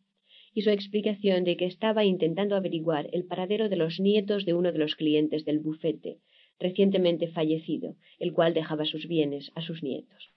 y 0.54 0.62
su 0.62 0.70
explicación 0.70 1.44
de 1.44 1.56
que 1.56 1.66
estaba 1.66 2.04
intentando 2.04 2.56
averiguar 2.56 3.08
el 3.12 3.26
paradero 3.26 3.68
de 3.68 3.76
los 3.76 4.00
nietos 4.00 4.44
de 4.44 4.54
uno 4.54 4.72
de 4.72 4.78
los 4.78 4.96
clientes 4.96 5.44
del 5.44 5.60
bufete, 5.60 6.18
recientemente 6.58 7.28
fallecido, 7.28 7.94
el 8.18 8.32
cual 8.32 8.54
dejaba 8.54 8.86
sus 8.86 9.06
bienes 9.06 9.52
a 9.54 9.62
sus 9.62 9.84
nietos. 9.84 10.33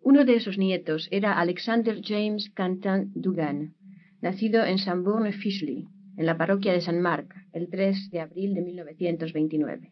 Uno 0.00 0.24
de 0.24 0.36
esos 0.36 0.58
nietos 0.58 1.08
era 1.10 1.40
Alexander 1.40 2.00
James 2.02 2.50
Cantan 2.50 3.10
Dugan, 3.14 3.74
nacido 4.20 4.64
en 4.64 4.78
Sanborn 4.78 5.32
Fishley, 5.32 5.88
en 6.16 6.26
la 6.26 6.36
parroquia 6.36 6.72
de 6.72 6.80
San 6.80 7.00
Mark, 7.00 7.34
el 7.52 7.68
3 7.68 8.10
de 8.10 8.20
abril 8.20 8.54
de 8.54 8.62
1929. 8.62 9.90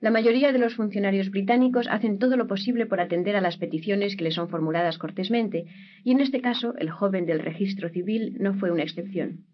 La 0.00 0.10
mayoría 0.10 0.52
de 0.52 0.58
los 0.58 0.76
funcionarios 0.76 1.30
británicos 1.30 1.86
hacen 1.88 2.18
todo 2.18 2.36
lo 2.36 2.46
posible 2.46 2.86
por 2.86 3.00
atender 3.00 3.36
a 3.36 3.42
las 3.42 3.58
peticiones 3.58 4.16
que 4.16 4.24
les 4.24 4.34
son 4.34 4.48
formuladas 4.48 4.96
cortésmente, 4.96 5.66
y 6.04 6.12
en 6.12 6.20
este 6.20 6.40
caso 6.40 6.74
el 6.78 6.90
joven 6.90 7.26
del 7.26 7.40
registro 7.40 7.90
civil 7.90 8.36
no 8.40 8.54
fue 8.54 8.70
una 8.70 8.82
excepción. 8.82 9.44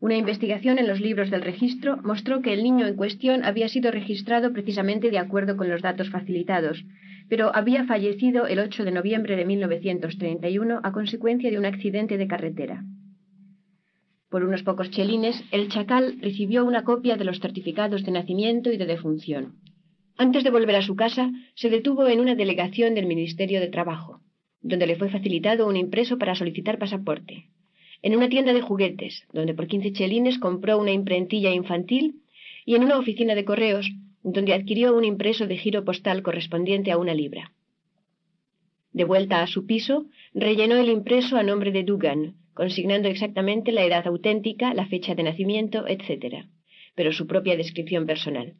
Una 0.00 0.16
investigación 0.16 0.78
en 0.78 0.88
los 0.88 1.00
libros 1.00 1.30
del 1.30 1.42
registro 1.42 1.98
mostró 2.02 2.42
que 2.42 2.52
el 2.52 2.62
niño 2.62 2.86
en 2.86 2.96
cuestión 2.96 3.44
había 3.44 3.68
sido 3.68 3.90
registrado 3.90 4.52
precisamente 4.52 5.10
de 5.10 5.18
acuerdo 5.18 5.56
con 5.56 5.68
los 5.68 5.82
datos 5.82 6.10
facilitados, 6.10 6.84
pero 7.28 7.54
había 7.54 7.84
fallecido 7.84 8.46
el 8.46 8.58
8 8.58 8.84
de 8.84 8.92
noviembre 8.92 9.36
de 9.36 9.44
1931 9.44 10.80
a 10.82 10.92
consecuencia 10.92 11.50
de 11.50 11.58
un 11.58 11.66
accidente 11.66 12.18
de 12.18 12.26
carretera. 12.26 12.84
Por 14.28 14.44
unos 14.44 14.62
pocos 14.62 14.90
chelines, 14.90 15.42
el 15.52 15.68
chacal 15.68 16.18
recibió 16.20 16.64
una 16.64 16.82
copia 16.82 17.16
de 17.16 17.24
los 17.24 17.40
certificados 17.40 18.04
de 18.04 18.12
nacimiento 18.12 18.72
y 18.72 18.76
de 18.76 18.86
defunción. 18.86 19.60
Antes 20.16 20.44
de 20.44 20.50
volver 20.50 20.76
a 20.76 20.82
su 20.82 20.96
casa, 20.96 21.30
se 21.54 21.70
detuvo 21.70 22.08
en 22.08 22.20
una 22.20 22.34
delegación 22.34 22.94
del 22.94 23.06
Ministerio 23.06 23.60
de 23.60 23.68
Trabajo, 23.68 24.20
donde 24.60 24.86
le 24.86 24.96
fue 24.96 25.08
facilitado 25.08 25.68
un 25.68 25.76
impreso 25.76 26.18
para 26.18 26.34
solicitar 26.34 26.78
pasaporte. 26.78 27.50
En 28.02 28.16
una 28.16 28.28
tienda 28.28 28.52
de 28.52 28.60
juguetes, 28.60 29.24
donde 29.32 29.54
por 29.54 29.66
quince 29.66 29.92
chelines 29.92 30.38
compró 30.38 30.78
una 30.78 30.92
imprentilla 30.92 31.52
infantil, 31.52 32.22
y 32.66 32.74
en 32.74 32.84
una 32.84 32.98
oficina 32.98 33.34
de 33.34 33.44
correos, 33.44 33.90
donde 34.24 34.54
adquirió 34.54 34.96
un 34.96 35.04
impreso 35.04 35.46
de 35.46 35.56
giro 35.58 35.84
postal 35.84 36.22
correspondiente 36.22 36.90
a 36.90 36.98
una 36.98 37.14
libra. 37.14 37.52
De 38.92 39.04
vuelta 39.04 39.42
a 39.42 39.46
su 39.46 39.66
piso, 39.66 40.06
rellenó 40.32 40.76
el 40.76 40.88
impreso 40.88 41.36
a 41.36 41.42
nombre 41.42 41.72
de 41.72 41.84
Dugan, 41.84 42.36
consignando 42.54 43.08
exactamente 43.08 43.70
la 43.70 43.84
edad 43.84 44.06
auténtica, 44.06 44.72
la 44.72 44.86
fecha 44.86 45.14
de 45.14 45.24
nacimiento, 45.24 45.86
etc., 45.86 46.46
pero 46.94 47.12
su 47.12 47.26
propia 47.26 47.56
descripción 47.56 48.06
personal. 48.06 48.54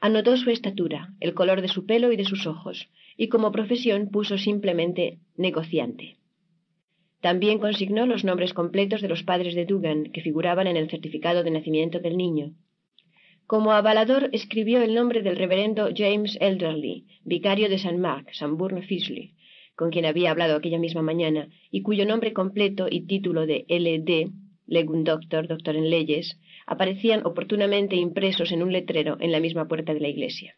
Anotó 0.00 0.36
su 0.36 0.50
estatura, 0.50 1.14
el 1.20 1.32
color 1.32 1.62
de 1.62 1.68
su 1.68 1.86
pelo 1.86 2.12
y 2.12 2.16
de 2.16 2.24
sus 2.24 2.46
ojos, 2.46 2.90
y 3.16 3.28
como 3.28 3.52
profesión 3.52 4.10
puso 4.10 4.36
simplemente 4.36 5.20
negociante. 5.36 6.16
También 7.20 7.60
consignó 7.60 8.04
los 8.04 8.24
nombres 8.24 8.52
completos 8.52 9.00
de 9.00 9.08
los 9.08 9.22
padres 9.22 9.54
de 9.54 9.64
Dugan, 9.64 10.10
que 10.12 10.22
figuraban 10.22 10.66
en 10.66 10.76
el 10.76 10.90
certificado 10.90 11.44
de 11.44 11.52
nacimiento 11.52 12.00
del 12.00 12.16
niño, 12.16 12.52
como 13.52 13.72
avalador 13.72 14.30
escribió 14.32 14.80
el 14.80 14.94
nombre 14.94 15.20
del 15.20 15.36
reverendo 15.36 15.90
James 15.94 16.38
Elderly, 16.40 17.04
vicario 17.22 17.68
de 17.68 17.74
St. 17.74 17.98
Mark, 17.98 18.28
Sanborn 18.32 18.82
Fisley, 18.82 19.34
con 19.74 19.90
quien 19.90 20.06
había 20.06 20.30
hablado 20.30 20.56
aquella 20.56 20.78
misma 20.78 21.02
mañana, 21.02 21.50
y 21.70 21.82
cuyo 21.82 22.06
nombre 22.06 22.32
completo 22.32 22.86
y 22.90 23.02
título 23.02 23.44
de 23.44 23.66
L.D., 23.68 24.30
Legum 24.66 25.04
Doctor, 25.04 25.48
doctor 25.48 25.76
en 25.76 25.90
leyes, 25.90 26.40
aparecían 26.66 27.26
oportunamente 27.26 27.94
impresos 27.94 28.52
en 28.52 28.62
un 28.62 28.72
letrero 28.72 29.18
en 29.20 29.32
la 29.32 29.40
misma 29.40 29.68
puerta 29.68 29.92
de 29.92 30.00
la 30.00 30.08
iglesia. 30.08 30.56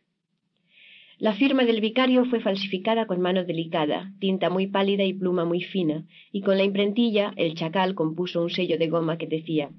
La 1.18 1.32
firma 1.32 1.64
del 1.64 1.80
vicario 1.80 2.24
fue 2.26 2.38
falsificada 2.38 3.08
con 3.08 3.20
mano 3.20 3.44
delicada, 3.44 4.12
tinta 4.20 4.50
muy 4.50 4.68
pálida 4.68 5.02
y 5.02 5.14
pluma 5.14 5.44
muy 5.44 5.62
fina, 5.62 6.06
y 6.30 6.42
con 6.42 6.58
la 6.58 6.62
imprentilla 6.62 7.32
el 7.34 7.56
chacal 7.56 7.96
compuso 7.96 8.40
un 8.40 8.50
sello 8.50 8.78
de 8.78 8.86
goma 8.86 9.18
que 9.18 9.26
decía 9.26 9.72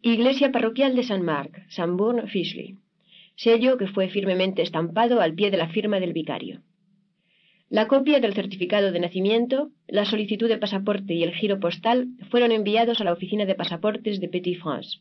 Iglesia 0.00 0.52
Parroquial 0.52 0.94
de 0.94 1.02
San 1.02 1.22
Mark, 1.22 1.64
Sanborn 1.70 2.28
Fishley. 2.28 2.76
Sello 3.34 3.76
que 3.76 3.88
fue 3.88 4.08
firmemente 4.08 4.62
estampado 4.62 5.20
al 5.20 5.34
pie 5.34 5.50
de 5.50 5.56
la 5.56 5.70
firma 5.70 5.98
del 5.98 6.12
vicario. 6.12 6.62
La 7.68 7.88
copia 7.88 8.20
del 8.20 8.32
certificado 8.32 8.92
de 8.92 9.00
nacimiento, 9.00 9.72
la 9.88 10.04
solicitud 10.04 10.48
de 10.48 10.56
pasaporte 10.56 11.14
y 11.14 11.24
el 11.24 11.34
giro 11.34 11.58
postal 11.58 12.10
fueron 12.30 12.52
enviados 12.52 13.00
a 13.00 13.04
la 13.04 13.12
oficina 13.12 13.44
de 13.44 13.56
pasaportes 13.56 14.20
de 14.20 14.28
Petit 14.28 14.60
France. 14.60 15.00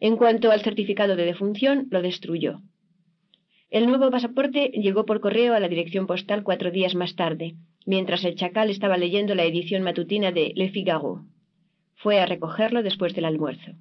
En 0.00 0.16
cuanto 0.16 0.50
al 0.50 0.62
certificado 0.62 1.14
de 1.14 1.26
defunción, 1.26 1.86
lo 1.90 2.00
destruyó. 2.00 2.62
El 3.68 3.86
nuevo 3.86 4.10
pasaporte 4.10 4.68
llegó 4.68 5.04
por 5.04 5.20
correo 5.20 5.52
a 5.52 5.60
la 5.60 5.68
dirección 5.68 6.06
postal 6.06 6.42
cuatro 6.42 6.70
días 6.70 6.94
más 6.94 7.16
tarde, 7.16 7.54
mientras 7.84 8.24
el 8.24 8.34
chacal 8.34 8.70
estaba 8.70 8.96
leyendo 8.96 9.34
la 9.34 9.44
edición 9.44 9.82
matutina 9.82 10.32
de 10.32 10.54
Le 10.56 10.70
Figaro. 10.70 11.26
Fue 11.96 12.18
a 12.18 12.24
recogerlo 12.24 12.82
después 12.82 13.14
del 13.14 13.26
almuerzo. 13.26 13.72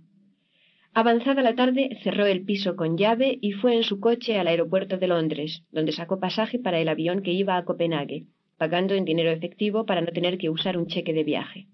Avanzada 0.94 1.44
la 1.44 1.56
tarde, 1.56 2.00
cerró 2.04 2.26
el 2.26 2.44
piso 2.44 2.76
con 2.76 2.98
llave 2.98 3.38
y 3.42 3.52
fue 3.52 3.76
en 3.76 3.84
su 3.84 4.00
coche 4.00 4.40
al 4.40 4.48
aeropuerto 4.48 4.98
de 4.98 5.08
Londres, 5.08 5.64
donde 5.72 5.92
sacó 5.92 6.20
pasaje 6.20 6.58
para 6.58 6.80
el 6.80 6.90
avión 6.90 7.22
que 7.22 7.32
iba 7.32 7.58
a 7.58 7.64
Copenhague, 7.64 8.26
pagando 8.58 8.96
en 8.96 9.06
dinero 9.06 9.30
efectivo 9.30 9.86
para 9.86 10.02
no 10.02 10.12
tener 10.12 10.38
que 10.38 10.50
usar 10.50 10.78
un 10.78 10.88
cheque 10.88 11.14
de 11.14 11.24
viaje. 11.24 11.68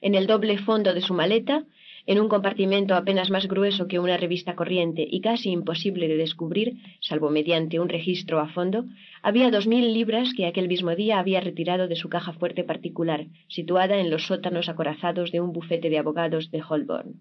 En 0.00 0.14
el 0.14 0.26
doble 0.26 0.58
fondo 0.58 0.92
de 0.92 1.00
su 1.00 1.14
maleta, 1.14 1.64
en 2.06 2.20
un 2.20 2.28
compartimento 2.28 2.94
apenas 2.94 3.30
más 3.30 3.46
grueso 3.48 3.86
que 3.86 3.98
una 3.98 4.18
revista 4.18 4.54
corriente 4.56 5.06
y 5.08 5.22
casi 5.22 5.50
imposible 5.50 6.08
de 6.08 6.18
descubrir, 6.18 6.74
salvo 7.00 7.30
mediante 7.30 7.80
un 7.80 7.88
registro 7.88 8.40
a 8.40 8.48
fondo, 8.48 8.84
había 9.22 9.50
dos 9.50 9.66
mil 9.66 9.94
libras 9.94 10.34
que 10.36 10.46
aquel 10.46 10.68
mismo 10.68 10.94
día 10.94 11.20
había 11.20 11.40
retirado 11.40 11.88
de 11.88 11.96
su 11.96 12.10
caja 12.10 12.32
fuerte 12.34 12.64
particular, 12.64 13.28
situada 13.48 13.98
en 13.98 14.10
los 14.10 14.26
sótanos 14.26 14.68
acorazados 14.68 15.32
de 15.32 15.40
un 15.40 15.52
bufete 15.52 15.88
de 15.88 15.98
abogados 15.98 16.50
de 16.50 16.62
Holborn. 16.68 17.14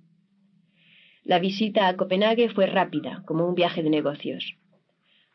La 1.26 1.40
visita 1.40 1.88
a 1.88 1.96
Copenhague 1.96 2.50
fue 2.50 2.66
rápida, 2.66 3.24
como 3.26 3.48
un 3.48 3.56
viaje 3.56 3.82
de 3.82 3.90
negocios. 3.90 4.56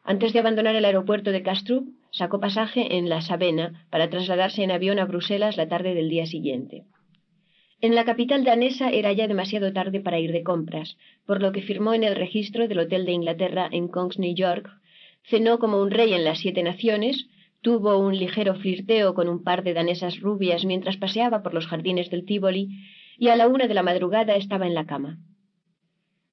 Antes 0.05 0.35
de 0.35 0.39
abandonar 0.39 0.75
el 0.77 0.85
aeropuerto 0.85 1.33
de 1.33 1.43
Kastrup, 1.43 1.89
sacó 2.11 2.41
pasaje 2.41 2.97
en 2.97 3.09
la 3.09 3.23
Sabena 3.23 3.87
para 3.91 4.11
trasladarse 4.11 4.63
en 4.63 4.71
avión 4.71 4.99
a 4.99 5.07
Bruselas 5.07 5.57
la 5.57 5.69
tarde 5.69 5.95
del 5.95 6.11
día 6.11 6.27
siguiente. 6.27 6.85
En 7.81 7.95
la 7.95 8.05
capital 8.05 8.45
danesa 8.45 8.91
era 8.91 9.13
ya 9.13 9.29
demasiado 9.29 9.73
tarde 9.73 10.01
para 10.01 10.19
ir 10.19 10.33
de 10.33 10.43
compras, 10.43 10.99
por 11.27 11.41
lo 11.41 11.53
que 11.53 11.63
firmó 11.63 11.95
en 11.95 12.05
el 12.05 12.17
registro 12.17 12.69
del 12.69 12.81
Hotel 12.81 13.07
de 13.07 13.13
Inglaterra 13.13 13.69
en 13.71 13.89
Kongs, 13.89 14.19
New 14.19 14.35
York, 14.35 14.69
cenó 15.23 15.59
como 15.59 15.81
un 15.81 15.91
rey 15.91 16.13
en 16.13 16.25
las 16.25 16.41
siete 16.41 16.63
naciones, 16.63 17.29
tuvo 17.63 17.97
un 17.99 18.19
ligero 18.19 18.57
flirteo 18.57 19.15
con 19.15 19.29
un 19.29 19.43
par 19.43 19.63
de 19.63 19.75
danesas 19.75 20.21
rubias 20.21 20.65
mientras 20.65 20.97
paseaba 20.97 21.43
por 21.43 21.55
los 21.55 21.67
jardines 21.67 22.11
del 22.11 22.27
Tivoli, 22.27 22.69
y 23.17 23.29
a 23.29 23.37
la 23.37 23.49
una 23.49 23.67
de 23.67 23.75
la 23.75 23.83
madrugada 23.83 24.37
estaba 24.37 24.67
en 24.67 24.75
la 24.75 24.85
cama. 24.85 25.19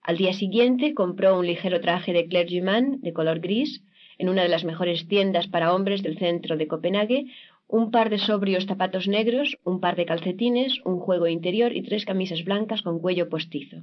Al 0.05 0.17
día 0.17 0.33
siguiente 0.33 0.93
compró 0.93 1.39
un 1.39 1.47
ligero 1.47 1.81
traje 1.81 2.13
de 2.13 2.27
clergyman 2.27 3.01
de 3.01 3.11
color 3.11 3.39
gris 3.39 3.83
en 4.19 4.29
una 4.29 4.43
de 4.43 4.49
las 4.49 4.63
mejores 4.63 5.07
tiendas 5.07 5.47
para 5.47 5.73
hombres 5.73 6.03
del 6.03 6.19
centro 6.19 6.57
de 6.57 6.67
Copenhague, 6.67 7.25
un 7.67 7.89
par 7.89 8.11
de 8.11 8.19
sobrios 8.19 8.67
zapatos 8.67 9.07
negros, 9.07 9.57
un 9.63 9.79
par 9.79 9.95
de 9.95 10.05
calcetines, 10.05 10.79
un 10.85 10.99
juego 10.99 11.25
interior 11.25 11.75
y 11.75 11.81
tres 11.81 12.05
camisas 12.05 12.43
blancas 12.43 12.83
con 12.83 12.99
cuello 12.99 13.29
postizo. 13.29 13.77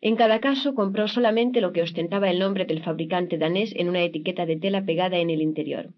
En 0.00 0.14
cada 0.14 0.38
caso 0.38 0.76
compró 0.76 1.08
solamente 1.08 1.60
lo 1.60 1.72
que 1.72 1.82
ostentaba 1.82 2.30
el 2.30 2.38
nombre 2.38 2.64
del 2.64 2.84
fabricante 2.84 3.38
danés 3.38 3.74
en 3.74 3.88
una 3.88 4.04
etiqueta 4.04 4.46
de 4.46 4.54
tela 4.54 4.84
pegada 4.84 5.18
en 5.18 5.30
el 5.30 5.42
interior. 5.42 5.88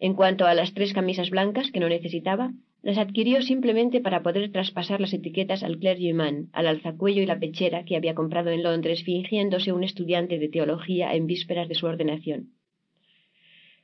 En 0.00 0.14
cuanto 0.14 0.46
a 0.46 0.54
las 0.54 0.74
tres 0.74 0.92
camisas 0.92 1.30
blancas 1.30 1.70
que 1.70 1.78
no 1.78 1.88
necesitaba, 1.88 2.50
las 2.84 2.98
adquirió 2.98 3.40
simplemente 3.40 4.02
para 4.02 4.22
poder 4.22 4.52
traspasar 4.52 5.00
las 5.00 5.14
etiquetas 5.14 5.62
al 5.62 5.78
clergyman, 5.78 6.50
al 6.52 6.66
alzacuello 6.66 7.22
y 7.22 7.26
la 7.26 7.40
pechera 7.40 7.86
que 7.86 7.96
había 7.96 8.14
comprado 8.14 8.50
en 8.50 8.62
Londres 8.62 9.02
fingiéndose 9.04 9.72
un 9.72 9.82
estudiante 9.82 10.38
de 10.38 10.50
teología 10.50 11.14
en 11.14 11.26
vísperas 11.26 11.66
de 11.66 11.76
su 11.76 11.86
ordenación. 11.86 12.50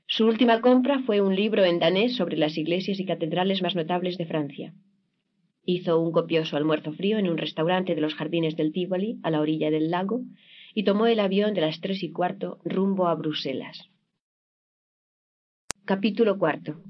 Su 0.07 0.27
última 0.27 0.61
compra 0.61 0.99
fue 0.99 1.23
un 1.23 1.35
libro 1.35 1.65
en 1.65 1.79
danés 1.79 2.15
sobre 2.15 2.37
las 2.37 2.59
iglesias 2.59 3.01
y 3.01 3.07
catedrales 3.07 3.63
más 3.63 3.75
notables 3.75 4.19
de 4.19 4.27
Francia. 4.27 4.75
Hizo 5.65 5.99
un 5.99 6.13
copioso 6.13 6.59
almuerzo 6.59 6.93
frío 6.93 7.17
en 7.17 7.31
un 7.31 7.39
restaurante 7.39 7.95
de 7.95 8.03
los 8.03 8.15
jardines 8.15 8.55
del 8.55 8.71
Tivoli, 8.71 9.19
a 9.23 9.31
la 9.31 9.41
orilla 9.41 9.71
del 9.71 9.91
lago, 9.91 10.21
y 10.75 10.83
tomó 10.85 11.07
el 11.07 11.21
avión 11.21 11.55
de 11.55 11.63
las 11.63 11.81
tres 11.81 12.03
y 12.03 12.13
cuarto 12.13 12.59
rumbo 12.67 13.09
a 13.09 13.15
Bruselas. 13.15 13.89
Capítulo 15.87 16.39
cuarto. 16.39 16.83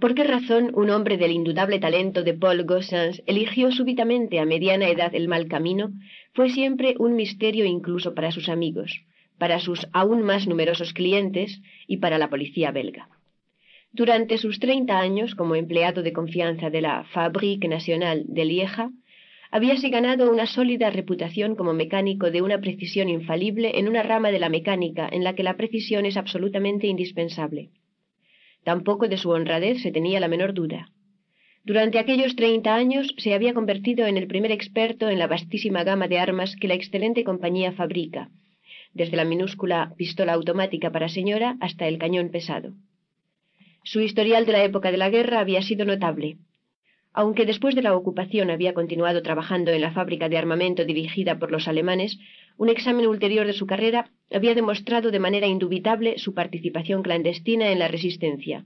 ¿Por 0.00 0.14
qué 0.14 0.24
razón 0.24 0.70
un 0.74 0.90
hombre 0.90 1.18
del 1.18 1.30
indudable 1.30 1.78
talento 1.78 2.22
de 2.22 2.34
Paul 2.34 2.64
Gossens 2.64 3.22
eligió 3.26 3.70
súbitamente 3.70 4.40
a 4.40 4.44
mediana 4.44 4.88
edad 4.88 5.14
el 5.14 5.28
mal 5.28 5.46
camino 5.46 5.92
fue 6.32 6.48
siempre 6.48 6.94
un 6.98 7.14
misterio 7.16 7.64
incluso 7.64 8.14
para 8.14 8.30
sus 8.30 8.48
amigos, 8.48 9.02
para 9.38 9.60
sus 9.60 9.86
aún 9.92 10.22
más 10.22 10.46
numerosos 10.46 10.92
clientes 10.92 11.60
y 11.86 11.98
para 11.98 12.18
la 12.18 12.30
policía 12.30 12.70
belga. 12.70 13.08
Durante 13.92 14.38
sus 14.38 14.58
treinta 14.58 14.98
años 14.98 15.34
como 15.34 15.54
empleado 15.54 16.02
de 16.02 16.12
confianza 16.12 16.70
de 16.70 16.80
la 16.80 17.04
Fabrique 17.04 17.68
Nationale 17.68 18.24
de 18.26 18.44
Lieja, 18.44 18.90
habíase 19.50 19.90
ganado 19.90 20.30
una 20.30 20.46
sólida 20.46 20.90
reputación 20.90 21.54
como 21.54 21.74
mecánico 21.74 22.30
de 22.30 22.42
una 22.42 22.60
precisión 22.60 23.08
infalible 23.08 23.78
en 23.78 23.88
una 23.88 24.02
rama 24.02 24.30
de 24.30 24.40
la 24.40 24.48
mecánica 24.48 25.08
en 25.12 25.22
la 25.22 25.34
que 25.34 25.44
la 25.44 25.56
precisión 25.56 26.06
es 26.06 26.16
absolutamente 26.16 26.86
indispensable. 26.86 27.70
Tampoco 28.64 29.08
de 29.08 29.18
su 29.18 29.30
honradez 29.30 29.82
se 29.82 29.92
tenía 29.92 30.20
la 30.20 30.28
menor 30.28 30.54
duda. 30.54 30.88
Durante 31.64 31.98
aquellos 31.98 32.36
treinta 32.36 32.74
años 32.74 33.14
se 33.18 33.32
había 33.34 33.54
convertido 33.54 34.06
en 34.06 34.16
el 34.16 34.26
primer 34.26 34.52
experto 34.52 35.08
en 35.08 35.18
la 35.18 35.26
vastísima 35.26 35.84
gama 35.84 36.08
de 36.08 36.18
armas 36.18 36.56
que 36.56 36.68
la 36.68 36.74
excelente 36.74 37.24
compañía 37.24 37.72
fabrica, 37.72 38.30
desde 38.92 39.16
la 39.16 39.24
minúscula 39.24 39.94
pistola 39.96 40.32
automática 40.34 40.90
para 40.90 41.08
señora 41.08 41.56
hasta 41.60 41.88
el 41.88 41.98
cañón 41.98 42.30
pesado. 42.30 42.72
Su 43.82 44.00
historial 44.00 44.46
de 44.46 44.52
la 44.52 44.64
época 44.64 44.90
de 44.90 44.98
la 44.98 45.10
guerra 45.10 45.40
había 45.40 45.62
sido 45.62 45.84
notable. 45.84 46.38
Aunque 47.16 47.46
después 47.46 47.76
de 47.76 47.82
la 47.82 47.94
ocupación 47.94 48.50
había 48.50 48.74
continuado 48.74 49.22
trabajando 49.22 49.70
en 49.70 49.80
la 49.80 49.92
fábrica 49.92 50.28
de 50.28 50.36
armamento 50.36 50.84
dirigida 50.84 51.38
por 51.38 51.52
los 51.52 51.68
alemanes, 51.68 52.18
un 52.56 52.68
examen 52.68 53.06
ulterior 53.06 53.46
de 53.46 53.52
su 53.52 53.66
carrera 53.66 54.10
había 54.32 54.56
demostrado 54.56 55.12
de 55.12 55.20
manera 55.20 55.46
indubitable 55.46 56.18
su 56.18 56.34
participación 56.34 57.04
clandestina 57.04 57.70
en 57.70 57.78
la 57.78 57.86
resistencia, 57.86 58.64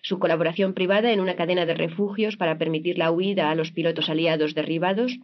su 0.00 0.18
colaboración 0.18 0.72
privada 0.72 1.12
en 1.12 1.20
una 1.20 1.36
cadena 1.36 1.66
de 1.66 1.74
refugios 1.74 2.38
para 2.38 2.56
permitir 2.56 2.96
la 2.96 3.10
huida 3.10 3.50
a 3.50 3.54
los 3.54 3.70
pilotos 3.70 4.08
aliados 4.08 4.54
derribados, 4.54 5.18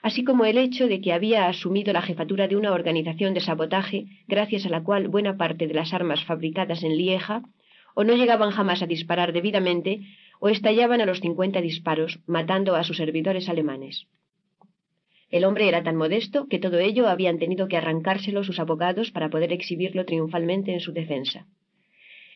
así 0.00 0.22
como 0.22 0.44
el 0.44 0.58
hecho 0.58 0.86
de 0.86 1.00
que 1.00 1.12
había 1.12 1.48
asumido 1.48 1.92
la 1.92 2.02
jefatura 2.02 2.46
de 2.46 2.54
una 2.54 2.70
organización 2.70 3.34
de 3.34 3.40
sabotaje 3.40 4.06
gracias 4.28 4.64
a 4.64 4.68
la 4.68 4.84
cual 4.84 5.08
buena 5.08 5.36
parte 5.36 5.66
de 5.66 5.74
las 5.74 5.92
armas 5.92 6.24
fabricadas 6.24 6.84
en 6.84 6.96
Lieja 6.96 7.42
o 7.94 8.04
no 8.04 8.14
llegaban 8.14 8.52
jamás 8.52 8.80
a 8.82 8.86
disparar 8.86 9.32
debidamente 9.32 10.00
o 10.44 10.48
estallaban 10.48 11.00
a 11.00 11.06
los 11.06 11.20
cincuenta 11.20 11.60
disparos, 11.60 12.18
matando 12.26 12.74
a 12.74 12.82
sus 12.82 12.96
servidores 12.96 13.48
alemanes. 13.48 14.08
El 15.30 15.44
hombre 15.44 15.68
era 15.68 15.84
tan 15.84 15.96
modesto 15.96 16.48
que 16.48 16.58
todo 16.58 16.80
ello 16.80 17.06
habían 17.06 17.38
tenido 17.38 17.68
que 17.68 17.76
arrancárselo 17.76 18.42
sus 18.42 18.58
abogados 18.58 19.12
para 19.12 19.30
poder 19.30 19.52
exhibirlo 19.52 20.04
triunfalmente 20.04 20.72
en 20.72 20.80
su 20.80 20.92
defensa. 20.92 21.46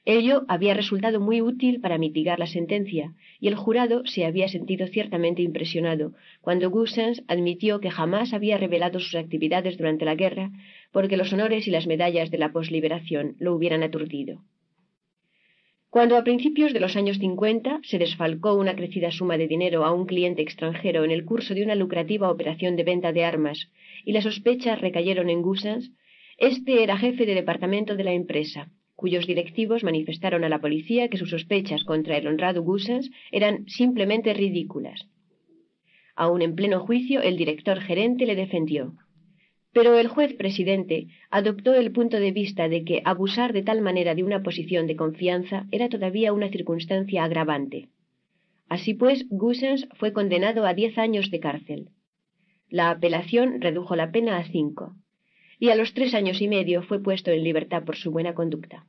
Ello 0.05 0.44
había 0.47 0.73
resultado 0.73 1.18
muy 1.18 1.43
útil 1.43 1.81
para 1.81 1.99
mitigar 1.99 2.39
la 2.39 2.47
sentencia, 2.47 3.12
y 3.41 3.49
el 3.49 3.57
jurado 3.57 4.07
se 4.07 4.25
había 4.25 4.47
sentido 4.47 4.86
ciertamente 4.86 5.43
impresionado 5.43 6.12
cuando 6.41 6.70
Gussens 6.70 7.25
admitió 7.26 7.81
que 7.81 7.91
jamás 7.91 8.33
había 8.33 8.57
revelado 8.57 9.01
sus 9.01 9.17
actividades 9.17 9.78
durante 9.78 10.05
la 10.05 10.15
guerra 10.15 10.52
porque 10.93 11.17
los 11.17 11.33
honores 11.33 11.67
y 11.67 11.73
las 11.73 11.89
medallas 11.89 12.31
de 12.31 12.39
la 12.39 12.52
posliberación 12.52 13.35
lo 13.41 13.52
hubieran 13.52 13.83
aturdido. 13.83 14.44
Cuando 15.97 16.18
a 16.18 16.25
principios 16.25 16.75
de 16.75 16.81
los 16.81 16.94
años 16.94 17.16
cincuenta 17.16 17.81
se 17.83 17.97
desfalcó 17.97 18.52
una 18.52 18.76
crecida 18.76 19.10
suma 19.10 19.39
de 19.39 19.49
dinero 19.49 19.86
a 19.86 19.94
un 19.94 20.05
cliente 20.05 20.42
extranjero 20.42 21.05
en 21.05 21.10
el 21.10 21.25
curso 21.25 21.55
de 21.55 21.62
una 21.62 21.75
lucrativa 21.75 22.31
operación 22.31 22.76
de 22.76 22.84
venta 22.84 23.15
de 23.15 23.25
armas 23.25 23.70
y 24.05 24.12
las 24.12 24.25
sospechas 24.25 24.78
recayeron 24.78 25.31
en 25.31 25.41
Gusans, 25.41 25.91
este 26.36 26.83
era 26.83 26.99
jefe 26.99 27.25
de 27.25 27.34
departamento 27.34 27.97
de 27.97 28.05
la 28.05 28.12
empresa, 28.12 28.68
cuyos 28.94 29.26
directivos 29.26 29.84
manifestaron 29.84 30.44
a 30.44 30.50
la 30.50 30.60
policía 30.60 31.08
que 31.08 31.16
sus 31.16 31.31
sospechas 31.31 31.83
contra 31.84 32.18
el 32.18 32.26
honrado 32.26 32.62
Gusans 32.62 33.10
eran 33.33 33.66
simplemente 33.66 34.34
ridículas. 34.34 35.08
Aún 36.15 36.42
en 36.42 36.55
pleno 36.57 36.81
juicio, 36.81 37.23
el 37.23 37.39
director 37.39 37.81
gerente 37.81 38.26
le 38.26 38.36
defendió. 38.36 38.92
Pero 39.77 39.99
el 39.99 40.09
juez 40.09 40.33
presidente 40.33 41.09
adoptó 41.29 41.75
el 41.75 41.93
punto 41.93 42.19
de 42.19 42.33
vista 42.33 42.67
de 42.67 42.83
que 42.83 43.03
abusar 43.05 43.53
de 43.53 43.63
tal 43.63 43.83
manera 43.83 44.15
de 44.15 44.25
una 44.25 44.43
posición 44.43 44.87
de 44.87 44.97
confianza 44.97 45.67
era 45.71 45.91
todavía 45.91 46.33
una 46.33 46.49
circunstancia 46.49 47.23
agravante. 47.23 47.91
Así 48.71 48.95
pues, 48.95 49.27
Gussens 49.29 49.87
fue 49.99 50.15
condenado 50.15 50.65
a 50.65 50.73
diez 50.73 50.97
años 50.97 51.31
de 51.31 51.41
cárcel. 51.41 51.91
La 52.71 52.89
apelación 52.89 53.61
redujo 53.61 53.97
la 53.97 54.13
pena 54.13 54.39
a 54.39 54.45
cinco, 54.45 54.95
y 55.59 55.69
a 55.69 55.75
los 55.75 55.93
tres 55.93 56.15
años 56.15 56.41
y 56.41 56.49
medio 56.49 56.83
fue 56.83 57.03
puesto 57.03 57.31
en 57.31 57.45
libertad 57.45 57.85
por 57.85 57.97
su 57.97 58.11
buena 58.11 58.33
conducta. 58.33 58.87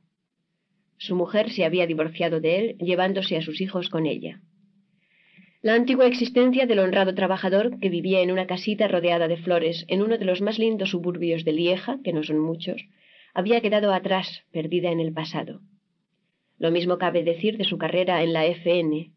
Su 0.96 1.14
mujer 1.16 1.50
se 1.50 1.66
había 1.66 1.86
divorciado 1.86 2.40
de 2.40 2.56
él, 2.56 2.76
llevándose 2.78 3.36
a 3.36 3.42
sus 3.42 3.60
hijos 3.60 3.90
con 3.90 4.06
ella. 4.06 4.40
La 5.60 5.74
antigua 5.74 6.06
existencia 6.06 6.66
del 6.66 6.78
honrado 6.78 7.14
trabajador 7.16 7.80
que 7.80 7.88
vivía 7.88 8.20
en 8.20 8.30
una 8.30 8.46
casita 8.46 8.86
rodeada 8.86 9.26
de 9.26 9.38
flores 9.38 9.84
en 9.88 10.02
uno 10.02 10.16
de 10.16 10.24
los 10.24 10.40
más 10.40 10.56
lindos 10.56 10.90
suburbios 10.90 11.44
de 11.44 11.52
Lieja, 11.52 11.98
que 12.04 12.12
no 12.12 12.22
son 12.22 12.38
muchos, 12.38 12.86
había 13.34 13.60
quedado 13.60 13.92
atrás, 13.92 14.44
perdida 14.52 14.92
en 14.92 15.00
el 15.00 15.12
pasado. 15.12 15.60
Lo 16.58 16.70
mismo 16.70 16.96
cabe 16.98 17.24
decir 17.24 17.56
de 17.58 17.64
su 17.64 17.76
carrera 17.76 18.22
en 18.22 18.32
la 18.32 18.46
FN. 18.46 19.10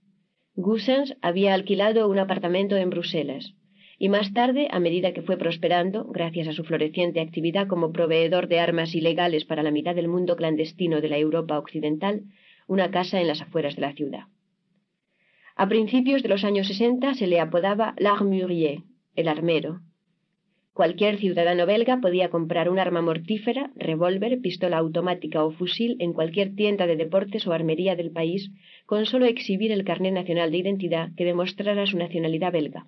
Goossens 0.56 1.16
había 1.22 1.54
alquilado 1.54 2.08
un 2.08 2.18
apartamento 2.18 2.76
en 2.76 2.90
Bruselas 2.90 3.54
y 4.00 4.10
más 4.10 4.34
tarde, 4.34 4.68
a 4.72 4.80
medida 4.80 5.14
que 5.14 5.22
fue 5.22 5.38
prosperando, 5.38 6.06
gracias 6.06 6.48
a 6.48 6.54
su 6.54 6.64
floreciente 6.64 7.22
actividad 7.22 7.68
como 7.68 7.92
proveedor 7.92 8.48
de 8.48 8.60
armas 8.60 8.96
ilegales 8.96 9.46
para 9.46 9.62
la 9.62 9.70
mitad 9.70 9.94
del 9.94 10.08
mundo 10.08 10.36
clandestino 10.36 11.02
de 11.02 11.10
la 11.10 11.20
Europa 11.20 11.60
occidental, 11.60 12.24
una 12.66 12.90
casa 12.90 13.22
en 13.22 13.28
las 13.28 13.44
afueras 13.44 13.76
de 13.76 13.82
la 13.82 13.94
ciudad. 13.94 14.24
A 15.56 15.68
principios 15.68 16.24
de 16.24 16.30
los 16.30 16.44
años 16.44 16.68
sesenta 16.68 17.14
se 17.14 17.28
le 17.28 17.40
apodaba 17.40 17.94
l'armurier, 17.98 18.84
el 19.16 19.28
armero. 19.28 19.82
Cualquier 20.74 21.18
ciudadano 21.18 21.66
belga 21.66 22.00
podía 22.00 22.30
comprar 22.30 22.70
un 22.70 22.80
arma 22.80 23.02
mortífera, 23.02 23.72
revólver, 23.76 24.40
pistola 24.40 24.78
automática 24.78 25.44
o 25.44 25.52
fusil 25.52 25.98
en 26.00 26.14
cualquier 26.14 26.56
tienda 26.56 26.88
de 26.88 26.96
deportes 26.96 27.46
o 27.46 27.52
armería 27.52 27.98
del 27.98 28.12
país 28.12 28.52
con 28.86 29.06
solo 29.06 29.26
exhibir 29.26 29.74
el 29.74 29.84
carnet 29.84 30.14
nacional 30.14 30.50
de 30.50 30.60
identidad 30.60 31.10
que 31.18 31.26
demostrara 31.26 31.86
su 31.86 31.98
nacionalidad 31.98 32.54
belga. 32.54 32.88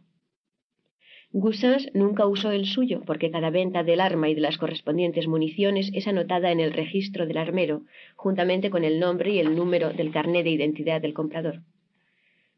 Goussens 1.36 1.90
nunca 1.94 2.26
usó 2.28 2.52
el 2.52 2.66
suyo, 2.66 3.02
porque 3.06 3.32
cada 3.32 3.50
venta 3.50 3.84
del 3.84 4.00
arma 4.00 4.30
y 4.30 4.36
de 4.36 4.42
las 4.42 4.58
correspondientes 4.58 5.28
municiones 5.28 5.92
es 5.94 6.08
anotada 6.08 6.52
en 6.52 6.60
el 6.60 6.72
registro 6.72 7.26
del 7.26 7.38
armero, 7.38 7.82
juntamente 8.16 8.70
con 8.70 8.86
el 8.86 9.00
nombre 9.00 9.32
y 9.32 9.40
el 9.40 9.56
número 9.56 9.92
del 9.92 10.12
carné 10.12 10.44
de 10.44 10.52
identidad 10.52 11.02
del 11.02 11.14
comprador. 11.14 11.64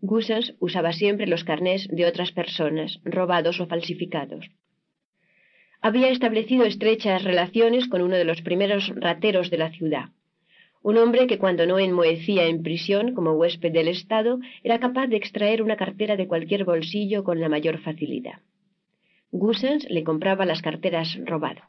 Goussens 0.01 0.55
usaba 0.59 0.93
siempre 0.93 1.27
los 1.27 1.43
carnés 1.43 1.87
de 1.89 2.05
otras 2.05 2.31
personas, 2.31 2.99
robados 3.03 3.59
o 3.59 3.67
falsificados. 3.67 4.45
Había 5.81 6.09
establecido 6.09 6.65
estrechas 6.65 7.23
relaciones 7.23 7.87
con 7.87 8.01
uno 8.01 8.15
de 8.15 8.25
los 8.25 8.41
primeros 8.41 8.91
rateros 8.95 9.49
de 9.49 9.57
la 9.57 9.71
ciudad, 9.71 10.09
un 10.85 10.99
hombre 10.99 11.25
que 11.25 11.39
cuando 11.39 11.65
no 11.65 11.79
enmohecía 11.79 12.45
en 12.45 12.61
prisión 12.61 13.15
como 13.15 13.31
huésped 13.31 13.71
del 13.71 13.87
Estado 13.87 14.37
era 14.63 14.79
capaz 14.79 15.07
de 15.07 15.17
extraer 15.17 15.63
una 15.63 15.77
cartera 15.77 16.15
de 16.15 16.27
cualquier 16.27 16.63
bolsillo 16.63 17.23
con 17.23 17.41
la 17.41 17.49
mayor 17.49 17.79
facilidad. 17.79 18.41
Goossens 19.31 19.89
le 19.89 20.03
compraba 20.03 20.45
las 20.45 20.61
carteras 20.61 21.17
robado. 21.25 21.61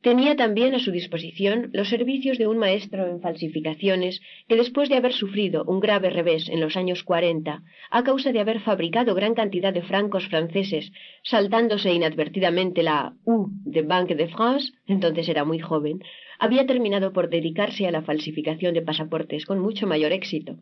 Tenía 0.00 0.36
también 0.36 0.76
a 0.76 0.78
su 0.78 0.92
disposición 0.92 1.70
los 1.72 1.88
servicios 1.88 2.38
de 2.38 2.46
un 2.46 2.56
maestro 2.56 3.08
en 3.08 3.20
falsificaciones 3.20 4.20
que 4.46 4.54
después 4.54 4.88
de 4.88 4.94
haber 4.94 5.12
sufrido 5.12 5.64
un 5.64 5.80
grave 5.80 6.10
revés 6.10 6.48
en 6.48 6.60
los 6.60 6.76
años 6.76 7.02
cuarenta, 7.02 7.62
a 7.90 8.04
causa 8.04 8.30
de 8.30 8.38
haber 8.38 8.60
fabricado 8.60 9.16
gran 9.16 9.34
cantidad 9.34 9.72
de 9.72 9.82
francos 9.82 10.28
franceses, 10.28 10.92
saltándose 11.24 11.92
inadvertidamente 11.92 12.84
la 12.84 13.14
U 13.24 13.48
de 13.64 13.82
Banque 13.82 14.14
de 14.14 14.28
France, 14.28 14.72
entonces 14.86 15.28
era 15.28 15.44
muy 15.44 15.58
joven, 15.58 16.00
había 16.38 16.64
terminado 16.64 17.12
por 17.12 17.28
dedicarse 17.28 17.88
a 17.88 17.90
la 17.90 18.02
falsificación 18.02 18.74
de 18.74 18.82
pasaportes 18.82 19.46
con 19.46 19.58
mucho 19.58 19.88
mayor 19.88 20.12
éxito. 20.12 20.58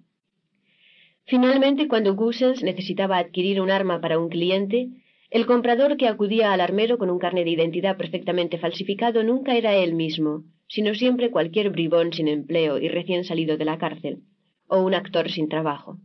Finalmente, 1.27 1.89
cuando 1.89 2.15
Goossens 2.15 2.63
necesitaba 2.63 3.19
adquirir 3.19 3.61
un 3.61 3.71
arma 3.71 4.01
para 4.01 4.19
un 4.19 4.31
cliente, 4.31 4.89
el 5.37 5.45
comprador 5.45 5.99
que 5.99 6.09
acudía 6.09 6.55
al 6.55 6.63
armero 6.63 6.97
con 6.97 7.11
un 7.11 7.19
carnet 7.19 7.45
de 7.45 7.51
identidad 7.51 7.99
perfectamente 7.99 8.57
falsificado 8.57 9.23
nunca 9.23 9.55
era 9.55 9.75
él 9.75 9.93
mismo, 9.93 10.45
sino 10.67 10.95
siempre 10.95 11.31
cualquier 11.31 11.69
bribón 11.69 12.15
sin 12.15 12.27
empleo 12.27 12.79
y 12.79 12.89
recién 12.89 13.23
salido 13.23 13.59
de 13.59 13.67
la 13.67 13.77
cárcel, 13.77 14.23
o 14.67 14.81
un 14.81 14.95
actor 14.95 15.31
sin 15.31 15.51
trabajo. 15.51 15.99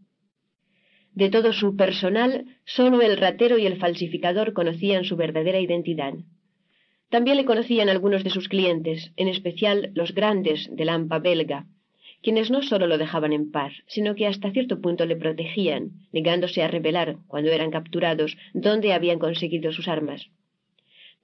De 1.14 1.30
todo 1.30 1.53
su 1.53 1.77
personal, 1.77 2.45
sólo 2.66 3.01
el 3.01 3.16
ratero 3.16 3.58
y 3.58 3.66
el 3.66 3.77
falsificador 3.77 4.51
conocían 4.51 5.06
su 5.06 5.16
verdadera 5.16 5.61
identidad. 5.61 6.14
También 7.10 7.38
le 7.38 7.45
conocían 7.45 7.88
algunos 7.88 8.26
de 8.26 8.32
sus 8.32 8.50
clientes, 8.50 9.14
en 9.16 9.30
especial 9.30 9.92
los 9.93 10.14
grandes 10.14 10.69
de 10.76 10.84
la 10.84 10.95
AMPA 10.95 11.19
belga, 11.19 11.68
quienes 12.22 12.51
no 12.51 12.61
sólo 12.61 12.88
lo 12.88 12.98
dejaban 12.98 13.33
en 13.33 13.51
paz, 13.51 13.74
sino 13.88 14.16
que 14.16 14.27
hasta 14.27 14.51
cierto 14.51 14.80
punto 14.80 15.06
le 15.06 15.16
protegían, 15.16 15.91
negándose 16.11 16.64
a 16.64 16.67
revelar, 16.67 17.17
cuando 17.27 17.51
eran 17.51 17.72
capturados, 17.72 18.38
dónde 18.53 18.93
habían 18.93 19.19
conseguido 19.19 19.72
sus 19.72 19.88
armas. 19.88 20.30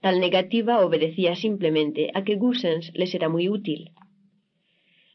Tal 0.01 0.19
negativa 0.19 0.85
obedecía 0.85 1.35
simplemente 1.35 2.11
a 2.13 2.23
que 2.23 2.35
Goossens 2.35 2.91
les 2.93 3.13
era 3.15 3.29
muy 3.29 3.49
útil. 3.49 3.91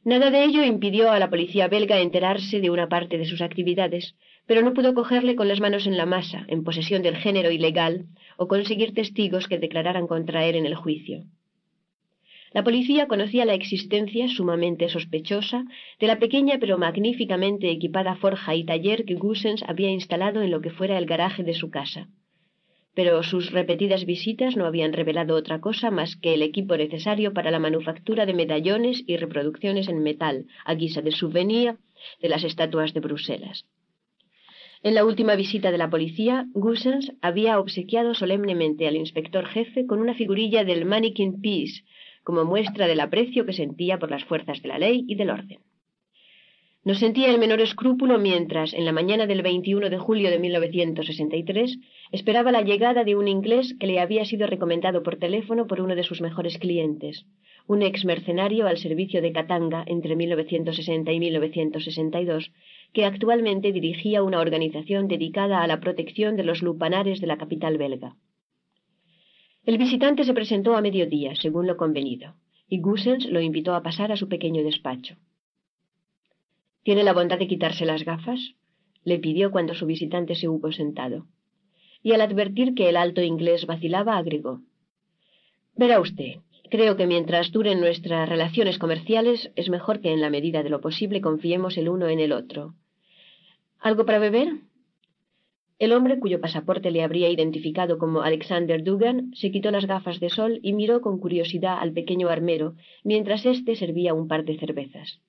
Nada 0.05 0.31
de 0.31 0.45
ello 0.45 0.65
impidió 0.65 1.13
a 1.13 1.21
la 1.21 1.31
policía 1.31 1.69
belga 1.69 2.01
enterarse 2.01 2.61
de 2.61 2.71
una 2.71 2.89
parte 2.89 3.19
de 3.19 3.25
sus 3.25 3.41
actividades, 3.41 4.17
pero 4.47 4.63
no 4.63 4.75
pudo 4.75 4.95
cogerle 4.95 5.37
con 5.37 5.47
las 5.47 5.61
manos 5.61 5.87
en 5.87 5.97
la 5.97 6.07
masa, 6.07 6.45
en 6.49 6.65
posesión 6.65 7.03
del 7.03 7.17
género 7.17 7.53
ilegal, 7.53 8.07
o 8.37 8.49
conseguir 8.49 8.95
testigos 8.95 9.47
que 9.47 9.59
declararan 9.59 10.09
contra 10.09 10.45
él 10.47 10.57
en 10.57 10.67
el 10.67 10.75
juicio. 10.75 11.25
La 12.55 12.65
policía 12.65 13.09
conocía 13.09 13.47
la 13.47 13.55
existencia 13.55 14.29
sumamente 14.29 14.91
sospechosa 14.91 15.65
de 15.99 16.07
la 16.07 16.19
pequeña 16.19 16.59
pero 16.61 16.77
magníficamente 16.77 17.71
equipada 17.71 18.15
forja 18.17 18.55
y 18.55 18.65
taller 18.65 19.07
que 19.07 19.15
Goossens 19.15 19.63
había 19.67 19.91
instalado 19.91 20.43
en 20.43 20.51
lo 20.51 20.61
que 20.61 20.71
fuera 20.71 20.99
el 20.99 21.07
garaje 21.07 21.45
de 21.45 21.55
su 21.55 21.71
casa. 21.71 22.09
Pero 22.95 23.23
sus 23.23 23.53
repetidas 23.53 24.05
visitas 24.05 24.55
no 24.55 24.67
habían 24.67 24.93
revelado 24.93 25.35
otra 25.35 25.63
cosa 25.63 25.91
más 25.91 26.15
que 26.17 26.35
el 26.35 26.43
equipo 26.43 26.77
necesario 26.77 27.33
para 27.33 27.51
la 27.51 27.59
manufactura 27.59 28.27
de 28.27 28.35
medallones 28.35 29.03
y 29.07 29.17
reproducciones 29.17 29.89
en 29.89 30.03
metal, 30.03 30.45
a 30.67 30.75
guisa 30.75 31.01
de 31.01 31.13
souvenir 31.13 31.77
de 32.21 32.29
las 32.29 32.45
estatuas 32.45 32.93
de 32.93 33.01
Bruselas. 33.01 33.65
En 34.83 34.95
la 34.95 35.07
última 35.07 35.37
visita 35.37 35.71
de 35.71 35.79
la 35.79 35.89
policía, 35.89 36.47
Goossens 36.53 37.13
había 37.23 37.61
obsequiado 37.61 38.15
solemnemente 38.15 38.87
al 38.89 38.97
inspector 38.97 39.47
jefe 39.47 39.87
con 39.87 40.01
una 40.01 40.13
figurilla 40.13 40.65
del 40.65 40.85
Mannequin 40.85 41.41
Peace, 41.41 41.85
como 42.25 42.45
muestra 42.45 42.87
del 42.87 43.01
aprecio 43.01 43.47
que 43.47 43.53
sentía 43.53 43.99
por 43.99 44.11
las 44.11 44.25
fuerzas 44.25 44.63
de 44.63 44.69
la 44.69 44.79
ley 44.79 45.05
y 45.07 45.15
del 45.15 45.31
orden. 45.31 45.59
No 46.85 46.95
sentía 46.95 47.31
el 47.31 47.39
menor 47.39 47.61
escrúpulo 47.61 48.19
mientras, 48.19 48.75
en 48.75 48.85
la 48.85 48.91
mañana 48.91 49.29
del 49.29 49.43
21 49.43 49.89
de 49.89 49.99
julio 49.99 50.31
de 50.31 50.41
1963, 50.41 51.79
esperaba 52.11 52.51
la 52.51 52.63
llegada 52.63 53.05
de 53.05 53.15
un 53.15 53.29
inglés 53.29 53.77
que 53.79 53.87
le 53.87 54.01
había 54.01 54.25
sido 54.25 54.49
recomendado 54.49 55.05
por 55.05 55.15
teléfono 55.15 55.69
por 55.69 55.81
uno 55.81 55.95
de 55.95 56.03
sus 56.03 56.21
mejores 56.21 56.59
clientes, 56.59 57.25
un 57.69 57.83
ex 57.83 58.05
mercenario 58.05 58.67
al 58.67 58.79
servicio 58.79 59.23
de 59.23 59.31
Katanga 59.31 59.85
entre 59.87 60.17
1960 60.17 61.13
y 61.13 61.21
1962, 61.21 62.51
que 62.93 63.05
actualmente 63.05 63.71
dirigía 63.71 64.25
una 64.25 64.41
organización 64.41 65.07
dedicada 65.07 65.63
a 65.63 65.69
la 65.69 65.79
protección 65.79 66.35
de 66.35 66.43
los 66.43 66.63
lupanares 66.63 67.21
de 67.21 67.29
la 67.29 67.39
capital 67.39 67.79
belga. 67.79 68.17
El 69.65 69.79
visitante 69.79 70.25
se 70.25 70.35
presentó 70.35 70.75
a 70.75 70.81
mediodía, 70.81 71.37
según 71.37 71.69
lo 71.69 71.77
convenido, 71.77 72.35
y 72.69 72.81
Goossens 72.81 73.27
lo 73.27 73.41
invitó 73.41 73.75
a 73.75 73.83
pasar 73.83 74.11
a 74.11 74.17
su 74.17 74.29
pequeño 74.29 74.65
despacho. 74.65 75.17
¿Tiene 76.83 77.05
la 77.05 77.13
bondad 77.13 77.39
de 77.39 77.47
quitarse 77.47 77.87
las 77.87 78.05
gafas? 78.05 78.55
le 79.05 79.19
pidió 79.19 79.51
cuando 79.51 79.75
su 79.75 79.87
visitante 79.87 80.35
se 80.35 80.49
hubo 80.49 80.73
sentado. 80.73 81.27
Y 82.03 82.13
al 82.13 82.21
advertir 82.21 82.75
que 82.75 82.89
el 82.89 82.97
alto 82.97 83.21
inglés 83.21 83.67
vacilaba, 83.67 84.17
agregó 84.17 84.63
Verá 85.77 86.01
usted, 86.01 86.41
creo 86.71 86.97
que 86.97 87.07
mientras 87.07 87.53
duren 87.53 87.81
nuestras 87.81 88.29
relaciones 88.29 88.79
comerciales 88.79 89.53
es 89.57 89.71
mejor 89.71 90.01
que 90.01 90.13
en 90.13 90.21
la 90.21 90.31
medida 90.31 90.63
de 90.63 90.71
lo 90.71 90.81
posible 90.81 91.21
confiemos 91.21 91.77
el 91.79 91.89
uno 91.89 92.09
en 92.09 92.21
el 92.21 92.33
otro. 92.33 92.75
¿Algo 93.79 94.05
para 94.05 94.19
beber? 94.19 94.55
El 95.79 95.93
hombre 95.93 96.19
cuyo 96.19 96.41
pasaporte 96.41 96.91
le 96.91 97.03
habría 97.03 97.29
identificado 97.29 97.99
como 97.99 98.23
Alexander 98.23 98.83
Dugan 98.85 99.33
se 99.35 99.51
quitó 99.51 99.71
las 99.71 99.87
gafas 99.87 100.21
de 100.21 100.31
sol 100.31 100.61
y 100.63 100.73
miró 100.73 101.01
con 101.01 101.19
curiosidad 101.19 101.79
al 101.81 101.93
pequeño 101.93 102.29
armero 102.29 102.75
mientras 103.03 103.45
éste 103.47 103.75
servía 103.75 104.15
un 104.15 104.29
par 104.29 104.45
de 104.45 104.59
cervezas. 104.59 105.21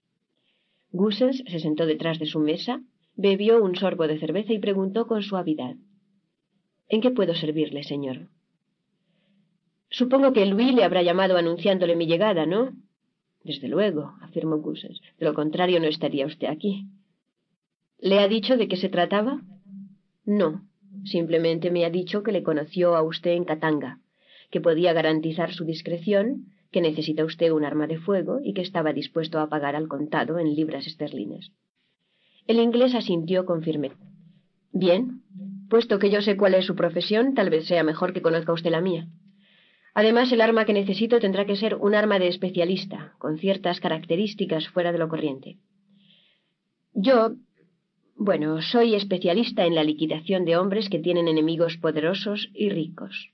Goossens 0.92 1.44
se 1.48 1.60
sentó 1.60 1.86
detrás 1.86 2.20
de 2.20 2.28
su 2.28 2.40
mesa, 2.40 2.82
bebió 3.16 3.64
un 3.64 3.76
sorbo 3.76 4.08
de 4.08 4.20
cerveza 4.20 4.54
y 4.54 4.60
preguntó 4.60 5.08
con 5.08 5.24
suavidad 5.24 5.76
¿En 6.90 7.02
qué 7.02 7.10
puedo 7.10 7.34
servirle, 7.34 7.84
señor? 7.84 8.28
Supongo 9.90 10.34
que 10.34 10.46
Louis 10.46 10.74
le 10.74 10.84
habrá 10.84 11.02
llamado 11.02 11.38
anunciándole 11.38 11.96
mi 11.96 12.06
llegada, 12.06 12.46
¿no? 12.46 12.74
Desde 13.44 13.68
luego, 13.68 14.14
afirmó 14.22 14.58
Goossens. 14.58 15.02
De 15.20 15.26
lo 15.26 15.34
contrario 15.34 15.80
no 15.80 15.88
estaría 15.88 16.26
usted 16.26 16.48
aquí. 16.48 16.86
¿Le 18.00 18.20
ha 18.20 18.28
dicho 18.28 18.58
de 18.58 18.68
qué 18.68 18.76
se 18.76 18.90
trataba? 18.90 19.42
No, 20.26 20.64
simplemente 21.04 21.72
me 21.72 21.86
ha 21.86 21.90
dicho 21.90 22.24
que 22.24 22.32
le 22.32 22.44
conoció 22.44 22.96
a 22.96 23.04
usted 23.04 23.32
en 23.32 23.46
Katanga, 23.46 24.00
que 24.52 24.62
podía 24.62 24.94
garantizar 24.94 25.54
su 25.54 25.66
discreción, 25.66 26.48
que 26.72 26.82
necesita 26.82 27.26
usted 27.26 27.52
un 27.52 27.66
arma 27.66 27.88
de 27.88 28.00
fuego 28.00 28.40
y 28.44 28.54
que 28.54 28.62
estaba 28.62 28.94
dispuesto 28.94 29.40
a 29.40 29.50
pagar 29.50 29.76
al 29.76 29.88
contado 29.88 30.40
en 30.40 30.56
libras 30.56 30.88
esterlinas. 30.88 31.52
El 32.48 32.60
inglés 32.60 32.96
asintió 32.96 33.46
con 33.46 33.62
firmeza. 33.64 33.98
Bien, 34.72 35.22
puesto 35.70 36.00
que 36.00 36.10
yo 36.10 36.22
sé 36.22 36.36
cuál 36.36 36.56
es 36.56 36.66
su 36.66 36.76
profesión, 36.76 37.36
tal 37.36 37.50
vez 37.50 37.68
sea 37.68 37.84
mejor 37.84 38.14
que 38.14 38.22
conozca 38.22 38.54
usted 38.54 38.72
la 38.72 38.82
mía. 38.82 39.08
Además, 39.94 40.32
el 40.32 40.42
arma 40.42 40.66
que 40.66 40.74
necesito 40.74 41.20
tendrá 41.20 41.46
que 41.46 41.56
ser 41.56 41.76
un 41.76 41.94
arma 41.94 42.18
de 42.18 42.28
especialista, 42.28 43.14
con 43.20 43.38
ciertas 43.38 43.80
características 43.80 44.68
fuera 44.70 44.92
de 44.92 44.98
lo 44.98 45.08
corriente. 45.08 45.58
Yo, 46.94 47.36
bueno, 48.16 48.62
soy 48.62 48.96
especialista 48.96 49.66
en 49.66 49.76
la 49.76 49.84
liquidación 49.84 50.46
de 50.46 50.58
hombres 50.58 50.90
que 50.90 51.00
tienen 51.00 51.28
enemigos 51.28 51.78
poderosos 51.78 52.50
y 52.54 52.70
ricos. 52.70 53.32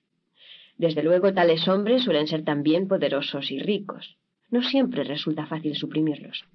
Desde 0.77 1.03
luego, 1.03 1.33
tales 1.33 1.67
hombres 1.67 2.03
suelen 2.03 2.27
ser 2.27 2.43
también 2.43 2.87
poderosos 2.87 3.51
y 3.51 3.59
ricos. 3.59 4.17
No 4.49 4.63
siempre 4.63 5.03
resulta 5.03 5.45
fácil 5.45 5.75
suprimirlos. 5.75 6.45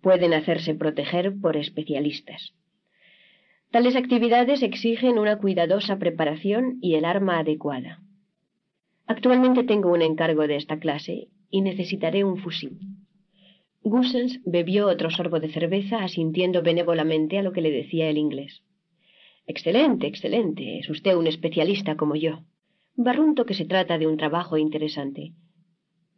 pueden 0.00 0.34
hacerse 0.34 0.74
proteger 0.74 1.32
por 1.40 1.56
especialistas. 1.56 2.54
Tales 3.70 3.94
actividades 3.94 4.62
exigen 4.64 5.16
una 5.16 5.38
cuidadosa 5.38 5.98
preparación 5.98 6.78
y 6.82 6.96
el 6.96 7.04
arma 7.04 7.38
adecuada. 7.38 8.00
Actualmente 9.06 9.62
tengo 9.62 9.92
un 9.92 10.02
encargo 10.02 10.48
de 10.48 10.56
esta 10.56 10.80
clase 10.80 11.28
y 11.50 11.60
necesitaré 11.60 12.24
un 12.24 12.38
fusil. 12.38 12.80
Gussens 13.84 14.40
bebió 14.44 14.86
otro 14.86 15.10
sorbo 15.10 15.40
de 15.40 15.48
cerveza 15.48 16.04
asintiendo 16.04 16.62
benévolamente 16.62 17.38
a 17.38 17.42
lo 17.42 17.52
que 17.52 17.60
le 17.60 17.70
decía 17.70 18.08
el 18.08 18.16
inglés. 18.16 18.62
Excelente, 19.46 20.06
excelente. 20.06 20.78
Es 20.78 20.88
usted 20.88 21.16
un 21.16 21.26
especialista 21.26 21.96
como 21.96 22.14
yo. 22.14 22.44
Barrunto 22.94 23.44
que 23.44 23.54
se 23.54 23.64
trata 23.64 23.98
de 23.98 24.06
un 24.06 24.16
trabajo 24.16 24.56
interesante. 24.56 25.32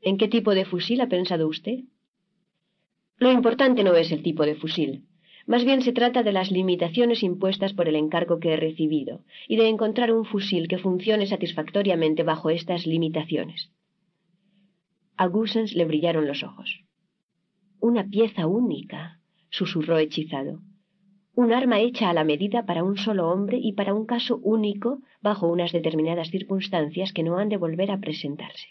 ¿En 0.03 0.19
qué 0.19 0.29
tipo 0.29 0.55
de 0.55 0.67
fusil 0.67 1.01
ha 1.01 1.09
pensado 1.09 1.49
usted? 1.49 1.81
Lo 3.17 3.33
importante 3.33 3.83
no 3.83 3.95
es 3.95 4.13
el 4.13 4.23
tipo 4.23 4.45
de 4.45 4.57
fusil. 4.57 5.05
Más 5.47 5.65
bien 5.65 5.81
se 5.81 5.93
trata 5.93 6.23
de 6.23 6.33
las 6.33 6.51
limitaciones 6.51 7.23
impuestas 7.23 7.73
por 7.73 7.89
el 7.89 7.97
encargo 7.97 8.41
que 8.41 8.53
he 8.53 8.57
recibido 8.57 9.25
y 9.49 9.57
de 9.57 9.69
encontrar 9.69 10.13
un 10.13 10.27
fusil 10.27 10.69
que 10.69 10.79
funcione 10.79 11.27
satisfactoriamente 11.27 12.23
bajo 12.23 12.51
estas 12.51 12.87
limitaciones. 12.87 13.71
A 15.17 15.27
Gussens 15.27 15.75
le 15.75 15.85
brillaron 15.87 16.27
los 16.27 16.43
ojos. 16.43 16.84
Una 17.81 18.09
pieza 18.09 18.47
única, 18.47 19.21
susurró 19.51 19.99
hechizado 19.99 20.61
un 21.37 21.53
arma 21.53 21.81
hecha 21.81 22.11
a 22.11 22.13
la 22.13 22.25
medida 22.25 22.65
para 22.65 22.85
un 22.85 22.97
solo 22.97 23.29
hombre 23.29 23.59
y 23.61 23.73
para 23.73 23.93
un 23.93 24.07
caso 24.07 24.39
único 24.43 25.01
bajo 25.21 25.49
unas 25.49 25.73
determinadas 25.73 26.31
circunstancias 26.31 27.13
que 27.13 27.25
no 27.25 27.39
han 27.39 27.49
de 27.49 27.57
volver 27.57 27.91
a 27.91 27.99
presentarse. 27.99 28.69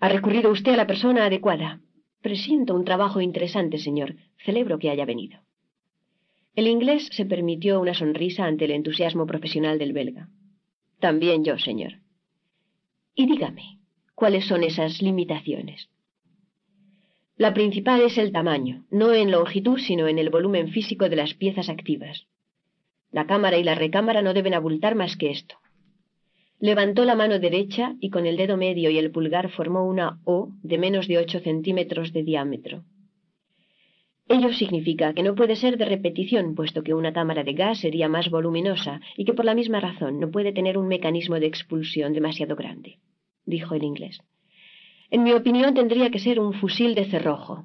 Ha 0.00 0.08
recurrido 0.08 0.50
usted 0.50 0.72
a 0.72 0.76
la 0.76 0.86
persona 0.86 1.26
adecuada. 1.26 1.80
Presiento 2.22 2.74
un 2.74 2.84
trabajo 2.84 3.20
interesante, 3.20 3.78
señor. 3.78 4.16
Celebro 4.44 4.78
que 4.78 4.90
haya 4.90 5.04
venido. 5.04 5.40
El 6.54 6.66
inglés 6.66 7.08
se 7.12 7.26
permitió 7.26 7.80
una 7.80 7.94
sonrisa 7.94 8.46
ante 8.46 8.64
el 8.64 8.70
entusiasmo 8.70 9.26
profesional 9.26 9.78
del 9.78 9.92
belga. 9.92 10.28
También 10.98 11.44
yo, 11.44 11.58
señor. 11.58 12.00
Y 13.14 13.26
dígame, 13.26 13.78
¿cuáles 14.14 14.46
son 14.46 14.64
esas 14.64 15.02
limitaciones? 15.02 15.88
La 17.38 17.54
principal 17.54 18.00
es 18.00 18.18
el 18.18 18.32
tamaño, 18.32 18.84
no 18.90 19.12
en 19.12 19.30
longitud, 19.30 19.78
sino 19.78 20.08
en 20.08 20.18
el 20.18 20.28
volumen 20.28 20.70
físico 20.70 21.08
de 21.08 21.14
las 21.14 21.34
piezas 21.34 21.68
activas. 21.68 22.26
La 23.12 23.28
cámara 23.28 23.58
y 23.58 23.62
la 23.62 23.76
recámara 23.76 24.22
no 24.22 24.34
deben 24.34 24.54
abultar 24.54 24.96
más 24.96 25.16
que 25.16 25.30
esto. 25.30 25.54
Levantó 26.58 27.04
la 27.04 27.14
mano 27.14 27.38
derecha 27.38 27.94
y 28.00 28.10
con 28.10 28.26
el 28.26 28.36
dedo 28.36 28.56
medio 28.56 28.90
y 28.90 28.98
el 28.98 29.12
pulgar 29.12 29.50
formó 29.50 29.86
una 29.86 30.18
O 30.24 30.50
de 30.64 30.78
menos 30.78 31.06
de 31.06 31.18
ocho 31.18 31.38
centímetros 31.38 32.12
de 32.12 32.24
diámetro. 32.24 32.82
Ello 34.26 34.52
significa 34.52 35.14
que 35.14 35.22
no 35.22 35.36
puede 35.36 35.54
ser 35.54 35.78
de 35.78 35.84
repetición, 35.84 36.56
puesto 36.56 36.82
que 36.82 36.92
una 36.92 37.12
cámara 37.12 37.44
de 37.44 37.52
gas 37.52 37.78
sería 37.78 38.08
más 38.08 38.30
voluminosa 38.30 39.00
y 39.16 39.24
que 39.24 39.32
por 39.32 39.44
la 39.44 39.54
misma 39.54 39.78
razón 39.78 40.18
no 40.18 40.32
puede 40.32 40.52
tener 40.52 40.76
un 40.76 40.88
mecanismo 40.88 41.38
de 41.38 41.46
expulsión 41.46 42.12
demasiado 42.14 42.56
grande, 42.56 42.98
dijo 43.46 43.76
el 43.76 43.84
inglés. 43.84 44.18
En 45.10 45.22
mi 45.22 45.32
opinión 45.32 45.72
tendría 45.72 46.10
que 46.10 46.18
ser 46.18 46.38
un 46.38 46.52
fusil 46.52 46.94
de 46.94 47.06
cerrojo. 47.06 47.64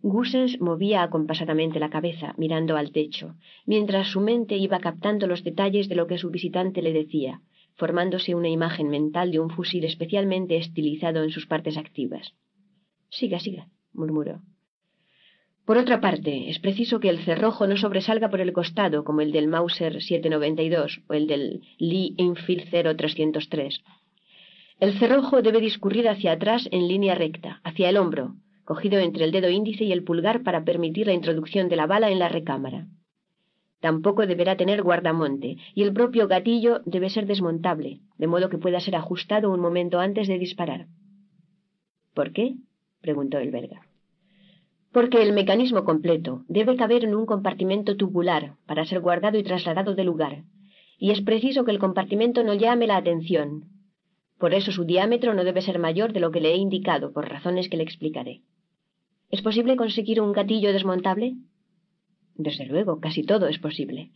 Gussens 0.00 0.60
movía 0.60 1.04
acompasadamente 1.04 1.78
la 1.78 1.90
cabeza, 1.90 2.34
mirando 2.36 2.76
al 2.76 2.90
techo, 2.90 3.36
mientras 3.66 4.08
su 4.08 4.20
mente 4.20 4.56
iba 4.56 4.80
captando 4.80 5.28
los 5.28 5.44
detalles 5.44 5.88
de 5.88 5.94
lo 5.94 6.08
que 6.08 6.18
su 6.18 6.30
visitante 6.30 6.82
le 6.82 6.92
decía, 6.92 7.40
formándose 7.74 8.34
una 8.34 8.48
imagen 8.48 8.88
mental 8.88 9.30
de 9.30 9.38
un 9.38 9.50
fusil 9.50 9.84
especialmente 9.84 10.56
estilizado 10.56 11.22
en 11.22 11.30
sus 11.30 11.46
partes 11.46 11.76
activas. 11.76 12.34
Siga, 13.08 13.38
siga, 13.38 13.68
murmuró. 13.92 14.42
Por 15.64 15.78
otra 15.78 16.00
parte, 16.00 16.50
es 16.50 16.58
preciso 16.58 16.98
que 16.98 17.10
el 17.10 17.20
cerrojo 17.20 17.68
no 17.68 17.76
sobresalga 17.76 18.28
por 18.28 18.40
el 18.40 18.52
costado 18.52 19.04
como 19.04 19.20
el 19.20 19.30
del 19.30 19.46
Mauser 19.46 20.02
792 20.02 21.02
o 21.08 21.14
el 21.14 21.28
del 21.28 21.62
Lee 21.78 22.16
Enfield 22.18 22.68
0303 22.98 23.84
el 24.82 24.98
cerrojo 24.98 25.42
debe 25.42 25.60
discurrir 25.60 26.08
hacia 26.08 26.32
atrás 26.32 26.68
en 26.72 26.88
línea 26.88 27.14
recta, 27.14 27.60
hacia 27.62 27.88
el 27.88 27.96
hombro, 27.96 28.34
cogido 28.64 28.98
entre 28.98 29.24
el 29.24 29.30
dedo 29.30 29.48
índice 29.48 29.84
y 29.84 29.92
el 29.92 30.02
pulgar 30.02 30.42
para 30.42 30.64
permitir 30.64 31.06
la 31.06 31.12
introducción 31.12 31.68
de 31.68 31.76
la 31.76 31.86
bala 31.86 32.10
en 32.10 32.18
la 32.18 32.28
recámara. 32.28 32.88
Tampoco 33.78 34.26
deberá 34.26 34.56
tener 34.56 34.82
guardamonte, 34.82 35.56
y 35.76 35.84
el 35.84 35.92
propio 35.92 36.26
gatillo 36.26 36.80
debe 36.84 37.10
ser 37.10 37.26
desmontable, 37.26 38.00
de 38.18 38.26
modo 38.26 38.48
que 38.48 38.58
pueda 38.58 38.80
ser 38.80 38.96
ajustado 38.96 39.52
un 39.52 39.60
momento 39.60 40.00
antes 40.00 40.26
de 40.26 40.40
disparar. 40.40 40.88
¿Por 42.12 42.32
qué? 42.32 42.56
preguntó 43.00 43.38
el 43.38 43.52
verga. 43.52 43.82
Porque 44.90 45.22
el 45.22 45.32
mecanismo 45.32 45.84
completo 45.84 46.42
debe 46.48 46.74
caber 46.74 47.04
en 47.04 47.14
un 47.14 47.24
compartimento 47.24 47.96
tubular 47.96 48.56
para 48.66 48.84
ser 48.84 48.98
guardado 48.98 49.38
y 49.38 49.44
trasladado 49.44 49.94
de 49.94 50.02
lugar, 50.02 50.42
y 50.98 51.12
es 51.12 51.20
preciso 51.20 51.64
que 51.64 51.70
el 51.70 51.78
compartimento 51.78 52.42
no 52.42 52.54
llame 52.54 52.88
la 52.88 52.96
atención, 52.96 53.71
por 54.42 54.54
eso 54.54 54.72
su 54.72 54.84
diámetro 54.84 55.34
no 55.34 55.44
debe 55.44 55.62
ser 55.62 55.78
mayor 55.78 56.12
de 56.12 56.18
lo 56.18 56.32
que 56.32 56.40
le 56.40 56.50
he 56.50 56.56
indicado, 56.56 57.12
por 57.12 57.28
razones 57.28 57.68
que 57.68 57.76
le 57.76 57.84
explicaré. 57.84 58.42
¿Es 59.30 59.40
posible 59.40 59.76
conseguir 59.76 60.20
un 60.20 60.32
gatillo 60.32 60.72
desmontable? 60.72 61.36
Desde 62.34 62.66
luego, 62.66 62.98
casi 62.98 63.22
todo 63.22 63.46
es 63.46 63.60
posible. 63.60 64.10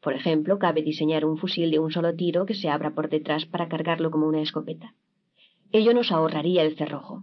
Por 0.00 0.14
ejemplo, 0.14 0.58
cabe 0.58 0.82
diseñar 0.82 1.24
un 1.24 1.38
fusil 1.38 1.70
de 1.70 1.78
un 1.78 1.92
solo 1.92 2.12
tiro 2.16 2.44
que 2.44 2.54
se 2.54 2.68
abra 2.68 2.92
por 2.96 3.08
detrás 3.08 3.46
para 3.46 3.68
cargarlo 3.68 4.10
como 4.10 4.26
una 4.26 4.42
escopeta. 4.42 4.96
Ello 5.70 5.94
nos 5.94 6.10
ahorraría 6.10 6.64
el 6.64 6.74
cerrojo. 6.74 7.22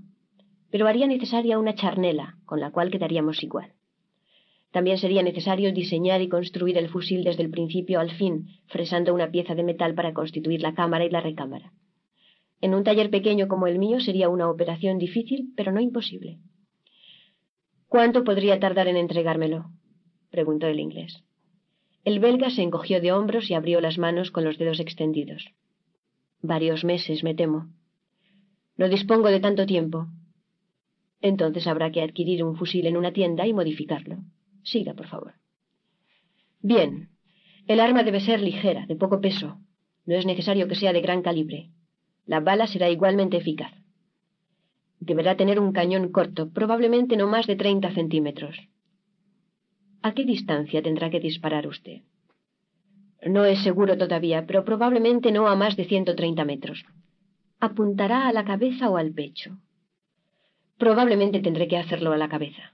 Pero 0.71 0.87
haría 0.87 1.07
necesaria 1.07 1.59
una 1.59 1.75
charnela, 1.75 2.37
con 2.45 2.61
la 2.61 2.71
cual 2.71 2.89
quedaríamos 2.89 3.43
igual. 3.43 3.73
También 4.71 4.97
sería 4.97 5.23
necesario 5.23 5.73
diseñar 5.73 6.21
y 6.21 6.29
construir 6.29 6.77
el 6.77 6.87
fusil 6.87 7.25
desde 7.25 7.43
el 7.43 7.49
principio 7.49 7.99
al 7.99 8.11
fin, 8.11 8.47
fresando 8.67 9.13
una 9.13 9.29
pieza 9.29 9.55
de 9.55 9.63
metal 9.63 9.93
para 9.93 10.13
constituir 10.13 10.61
la 10.61 10.73
cámara 10.73 11.03
y 11.03 11.09
la 11.09 11.19
recámara. 11.19 11.73
En 12.61 12.73
un 12.73 12.83
taller 12.83 13.09
pequeño 13.09 13.47
como 13.47 13.67
el 13.67 13.79
mío 13.79 13.99
sería 13.99 14.29
una 14.29 14.49
operación 14.49 14.97
difícil, 14.97 15.53
pero 15.55 15.71
no 15.71 15.79
imposible. 15.79 16.39
¿Cuánto 17.87 18.23
podría 18.23 18.59
tardar 18.59 18.87
en 18.87 18.97
entregármelo? 18.97 19.71
preguntó 20.29 20.67
el 20.67 20.79
inglés. 20.79 21.23
El 22.05 22.19
belga 22.19 22.49
se 22.49 22.61
encogió 22.61 23.01
de 23.01 23.11
hombros 23.11 23.49
y 23.49 23.53
abrió 23.53 23.81
las 23.81 23.97
manos 23.97 24.31
con 24.31 24.43
los 24.43 24.57
dedos 24.57 24.79
extendidos. 24.79 25.51
Varios 26.41 26.83
meses, 26.83 27.23
me 27.23 27.33
temo. 27.33 27.67
No 28.77 28.87
dispongo 28.87 29.29
de 29.29 29.39
tanto 29.39 29.65
tiempo. 29.65 30.07
Entonces 31.21 31.67
habrá 31.67 31.91
que 31.91 32.01
adquirir 32.01 32.43
un 32.43 32.55
fusil 32.55 32.87
en 32.87 32.95
una 32.95 33.11
tienda 33.11 33.45
y 33.45 33.53
modificarlo. 33.53 34.19
Siga, 34.63 34.93
por 34.93 35.07
favor. 35.07 35.33
Bien. 36.61 37.09
El 37.67 37.79
arma 37.79 38.03
debe 38.03 38.21
ser 38.21 38.41
ligera, 38.41 38.85
de 38.85 38.95
poco 38.95 39.19
peso. 39.19 39.59
No 40.05 40.15
es 40.15 40.25
necesario 40.25 40.67
que 40.67 40.75
sea 40.75 40.93
de 40.93 41.01
gran 41.01 41.21
calibre. 41.21 41.71
La 42.33 42.41
bala 42.41 42.67
será 42.67 42.87
igualmente 42.91 43.37
eficaz. 43.37 43.73
Deberá 44.99 45.35
tener 45.35 45.59
un 45.59 45.71
cañón 45.71 46.11
corto, 46.11 46.51
probablemente 46.51 47.17
no 47.17 47.25
más 47.25 47.47
de 47.47 47.55
treinta 47.55 47.89
centímetros. 47.91 48.55
¿A 50.03 50.13
qué 50.13 50.25
distancia 50.25 50.83
tendrá 50.83 51.09
que 51.09 51.19
disparar 51.19 51.65
usted? 51.65 52.03
No 53.25 53.45
es 53.45 53.63
seguro 53.63 53.97
todavía, 53.97 54.45
pero 54.45 54.63
probablemente 54.63 55.31
no 55.31 55.47
a 55.47 55.55
más 55.55 55.75
de 55.75 55.85
ciento 55.85 56.15
treinta 56.15 56.45
metros. 56.45 56.85
¿Apuntará 57.59 58.27
a 58.27 58.31
la 58.31 58.45
cabeza 58.45 58.91
o 58.91 58.97
al 58.97 59.11
pecho? 59.11 59.57
Probablemente 60.77 61.39
tendré 61.39 61.67
que 61.67 61.77
hacerlo 61.77 62.11
a 62.11 62.17
la 62.17 62.29
cabeza. 62.29 62.73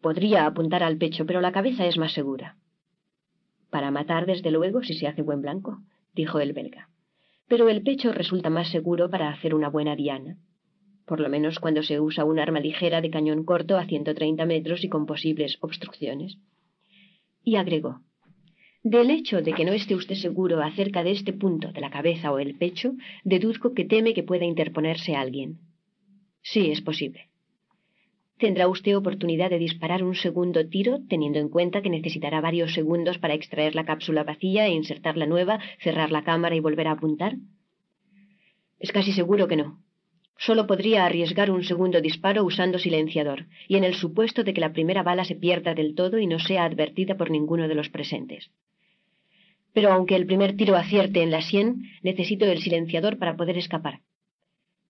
Podría 0.00 0.46
apuntar 0.46 0.82
al 0.82 0.96
pecho, 0.96 1.26
pero 1.26 1.42
la 1.42 1.52
cabeza 1.52 1.84
es 1.84 1.98
más 1.98 2.14
segura. 2.14 2.56
Para 3.68 3.90
matar, 3.90 4.24
desde 4.24 4.50
luego, 4.50 4.82
si 4.82 4.94
se 4.94 5.06
hace 5.06 5.20
buen 5.20 5.42
blanco, 5.42 5.82
dijo 6.14 6.40
el 6.40 6.54
belga 6.54 6.88
pero 7.48 7.68
el 7.68 7.82
pecho 7.82 8.12
resulta 8.12 8.50
más 8.50 8.70
seguro 8.70 9.10
para 9.10 9.30
hacer 9.30 9.54
una 9.54 9.68
buena 9.68 9.96
diana, 9.96 10.36
por 11.06 11.20
lo 11.20 11.28
menos 11.28 11.58
cuando 11.58 11.82
se 11.82 11.98
usa 12.00 12.24
un 12.24 12.38
arma 12.38 12.60
ligera 12.60 13.00
de 13.00 13.10
cañón 13.10 13.44
corto 13.44 13.78
a 13.78 13.86
130 13.86 14.44
metros 14.44 14.84
y 14.84 14.88
con 14.88 15.06
posibles 15.06 15.58
obstrucciones. 15.60 16.38
Y 17.42 17.56
agregó, 17.56 18.02
del 18.82 19.10
hecho 19.10 19.40
de 19.40 19.52
que 19.54 19.64
no 19.64 19.72
esté 19.72 19.94
usted 19.94 20.14
seguro 20.14 20.62
acerca 20.62 21.02
de 21.02 21.12
este 21.12 21.32
punto 21.32 21.72
de 21.72 21.80
la 21.80 21.90
cabeza 21.90 22.30
o 22.30 22.38
el 22.38 22.56
pecho, 22.56 22.92
deduzco 23.24 23.74
que 23.74 23.84
teme 23.84 24.14
que 24.14 24.22
pueda 24.22 24.44
interponerse 24.44 25.16
alguien. 25.16 25.58
Sí, 26.42 26.70
es 26.70 26.80
posible. 26.82 27.27
Tendrá 28.38 28.68
usted 28.68 28.96
oportunidad 28.96 29.50
de 29.50 29.58
disparar 29.58 30.04
un 30.04 30.14
segundo 30.14 30.68
tiro, 30.68 31.00
teniendo 31.08 31.40
en 31.40 31.48
cuenta 31.48 31.82
que 31.82 31.90
necesitará 31.90 32.40
varios 32.40 32.72
segundos 32.72 33.18
para 33.18 33.34
extraer 33.34 33.74
la 33.74 33.84
cápsula 33.84 34.22
vacía 34.22 34.66
e 34.66 34.70
insertar 34.70 35.16
la 35.16 35.26
nueva, 35.26 35.58
cerrar 35.80 36.12
la 36.12 36.22
cámara 36.22 36.54
y 36.54 36.60
volver 36.60 36.86
a 36.86 36.92
apuntar. 36.92 37.34
Es 38.78 38.92
casi 38.92 39.12
seguro 39.12 39.48
que 39.48 39.56
no. 39.56 39.82
Solo 40.36 40.68
podría 40.68 41.04
arriesgar 41.04 41.50
un 41.50 41.64
segundo 41.64 42.00
disparo 42.00 42.44
usando 42.44 42.78
silenciador, 42.78 43.46
y 43.66 43.74
en 43.76 43.82
el 43.82 43.94
supuesto 43.94 44.44
de 44.44 44.54
que 44.54 44.60
la 44.60 44.72
primera 44.72 45.02
bala 45.02 45.24
se 45.24 45.34
pierda 45.34 45.74
del 45.74 45.96
todo 45.96 46.20
y 46.20 46.28
no 46.28 46.38
sea 46.38 46.64
advertida 46.64 47.16
por 47.16 47.32
ninguno 47.32 47.66
de 47.66 47.74
los 47.74 47.88
presentes. 47.88 48.52
Pero 49.72 49.90
aunque 49.92 50.14
el 50.14 50.26
primer 50.26 50.56
tiro 50.56 50.76
acierte 50.76 51.24
en 51.24 51.32
la 51.32 51.42
sien, 51.42 51.82
necesito 52.02 52.44
el 52.44 52.62
silenciador 52.62 53.18
para 53.18 53.36
poder 53.36 53.58
escapar. 53.58 53.98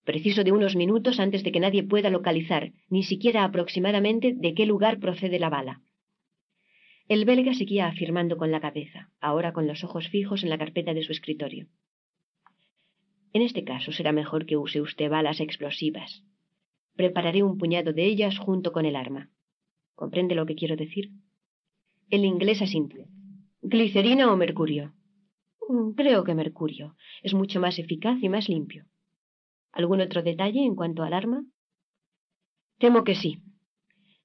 Preciso 0.08 0.42
de 0.42 0.52
unos 0.52 0.74
minutos 0.74 1.20
antes 1.20 1.44
de 1.44 1.52
que 1.52 1.60
nadie 1.60 1.82
pueda 1.82 2.08
localizar, 2.08 2.72
ni 2.88 3.02
siquiera 3.02 3.44
aproximadamente, 3.44 4.32
de 4.34 4.54
qué 4.54 4.64
lugar 4.64 5.00
procede 5.00 5.38
la 5.38 5.50
bala. 5.50 5.82
El 7.08 7.26
belga 7.26 7.52
seguía 7.52 7.88
afirmando 7.88 8.38
con 8.38 8.50
la 8.50 8.58
cabeza, 8.58 9.10
ahora 9.20 9.52
con 9.52 9.66
los 9.66 9.84
ojos 9.84 10.08
fijos 10.08 10.44
en 10.44 10.48
la 10.48 10.56
carpeta 10.56 10.94
de 10.94 11.02
su 11.02 11.12
escritorio. 11.12 11.66
En 13.34 13.42
este 13.42 13.64
caso 13.64 13.92
será 13.92 14.12
mejor 14.12 14.46
que 14.46 14.56
use 14.56 14.80
usted 14.80 15.10
balas 15.10 15.40
explosivas. 15.40 16.24
Prepararé 16.96 17.42
un 17.42 17.58
puñado 17.58 17.92
de 17.92 18.06
ellas 18.06 18.38
junto 18.38 18.72
con 18.72 18.86
el 18.86 18.96
arma. 18.96 19.28
¿Comprende 19.94 20.34
lo 20.34 20.46
que 20.46 20.54
quiero 20.54 20.76
decir? 20.76 21.10
El 22.08 22.24
inglés 22.24 22.62
asintió. 22.62 23.04
¿Glicerina 23.60 24.32
o 24.32 24.36
mercurio? 24.38 24.94
Mm, 25.68 25.90
creo 25.90 26.24
que 26.24 26.34
mercurio. 26.34 26.96
Es 27.22 27.34
mucho 27.34 27.60
más 27.60 27.78
eficaz 27.78 28.16
y 28.22 28.30
más 28.30 28.48
limpio. 28.48 28.86
¿Algún 29.78 30.00
otro 30.00 30.24
detalle 30.24 30.64
en 30.64 30.74
cuanto 30.74 31.04
al 31.04 31.12
arma? 31.12 31.44
Temo 32.80 33.04
que 33.04 33.14
sí. 33.14 33.38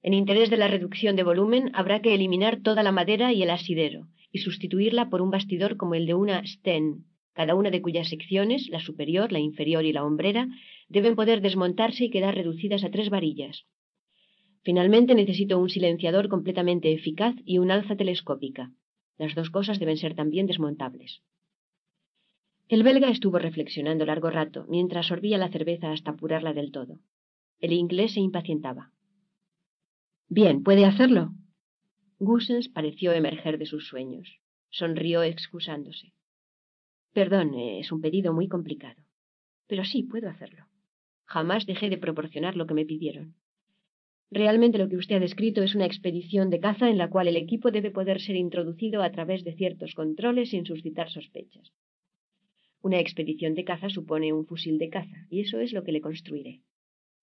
En 0.02 0.12
interés 0.12 0.50
de 0.50 0.56
la 0.56 0.66
reducción 0.66 1.14
de 1.14 1.22
volumen, 1.22 1.70
habrá 1.74 2.02
que 2.02 2.12
eliminar 2.12 2.60
toda 2.60 2.82
la 2.82 2.90
madera 2.90 3.32
y 3.32 3.44
el 3.44 3.50
asidero 3.50 4.08
y 4.32 4.38
sustituirla 4.38 5.10
por 5.10 5.22
un 5.22 5.30
bastidor 5.30 5.76
como 5.76 5.94
el 5.94 6.06
de 6.06 6.14
una 6.14 6.44
Sten, 6.44 7.04
cada 7.34 7.54
una 7.54 7.70
de 7.70 7.80
cuyas 7.80 8.08
secciones, 8.08 8.68
la 8.68 8.80
superior, 8.80 9.30
la 9.30 9.38
inferior 9.38 9.84
y 9.84 9.92
la 9.92 10.04
hombrera, 10.04 10.48
deben 10.88 11.14
poder 11.14 11.40
desmontarse 11.40 12.06
y 12.06 12.10
quedar 12.10 12.34
reducidas 12.34 12.82
a 12.82 12.90
tres 12.90 13.08
varillas. 13.08 13.64
Finalmente 14.64 15.14
necesito 15.14 15.60
un 15.60 15.70
silenciador 15.70 16.28
completamente 16.28 16.92
eficaz 16.92 17.36
y 17.44 17.58
un 17.58 17.70
alza 17.70 17.94
telescópica. 17.94 18.72
Las 19.18 19.36
dos 19.36 19.50
cosas 19.50 19.78
deben 19.78 19.98
ser 19.98 20.16
también 20.16 20.48
desmontables. 20.48 21.22
El 22.66 22.82
belga 22.82 23.10
estuvo 23.10 23.38
reflexionando 23.38 24.06
largo 24.06 24.30
rato, 24.30 24.64
mientras 24.68 25.06
sorbía 25.06 25.36
la 25.36 25.50
cerveza 25.50 25.92
hasta 25.92 26.12
apurarla 26.12 26.54
del 26.54 26.72
todo. 26.72 26.98
El 27.60 27.72
inglés 27.72 28.14
se 28.14 28.20
impacientaba. 28.20 28.90
Bien, 30.28 30.62
¿puede 30.62 30.86
hacerlo? 30.86 31.32
Gusens 32.18 32.70
pareció 32.70 33.12
emerger 33.12 33.58
de 33.58 33.66
sus 33.66 33.86
sueños. 33.86 34.40
Sonrió 34.70 35.22
excusándose. 35.22 36.14
Perdón, 37.12 37.54
es 37.54 37.92
un 37.92 38.00
pedido 38.00 38.32
muy 38.32 38.48
complicado. 38.48 39.02
Pero 39.66 39.84
sí, 39.84 40.02
puedo 40.02 40.30
hacerlo. 40.30 40.66
Jamás 41.26 41.66
dejé 41.66 41.90
de 41.90 41.98
proporcionar 41.98 42.56
lo 42.56 42.66
que 42.66 42.74
me 42.74 42.86
pidieron. 42.86 43.34
Realmente 44.30 44.78
lo 44.78 44.88
que 44.88 44.96
usted 44.96 45.16
ha 45.16 45.20
descrito 45.20 45.62
es 45.62 45.74
una 45.74 45.86
expedición 45.86 46.48
de 46.48 46.60
caza 46.60 46.88
en 46.88 46.98
la 46.98 47.10
cual 47.10 47.28
el 47.28 47.36
equipo 47.36 47.70
debe 47.70 47.90
poder 47.90 48.20
ser 48.20 48.36
introducido 48.36 49.02
a 49.02 49.12
través 49.12 49.44
de 49.44 49.54
ciertos 49.54 49.94
controles 49.94 50.50
sin 50.50 50.64
suscitar 50.64 51.10
sospechas. 51.10 51.72
Una 52.88 53.00
expedición 53.00 53.52
de 53.54 53.64
caza 53.70 53.88
supone 53.96 54.34
un 54.38 54.44
fusil 54.50 54.76
de 54.78 54.90
caza, 54.96 55.18
y 55.30 55.40
eso 55.44 55.56
es 55.64 55.72
lo 55.72 55.82
que 55.84 55.94
le 55.94 56.04
construiré 56.08 56.54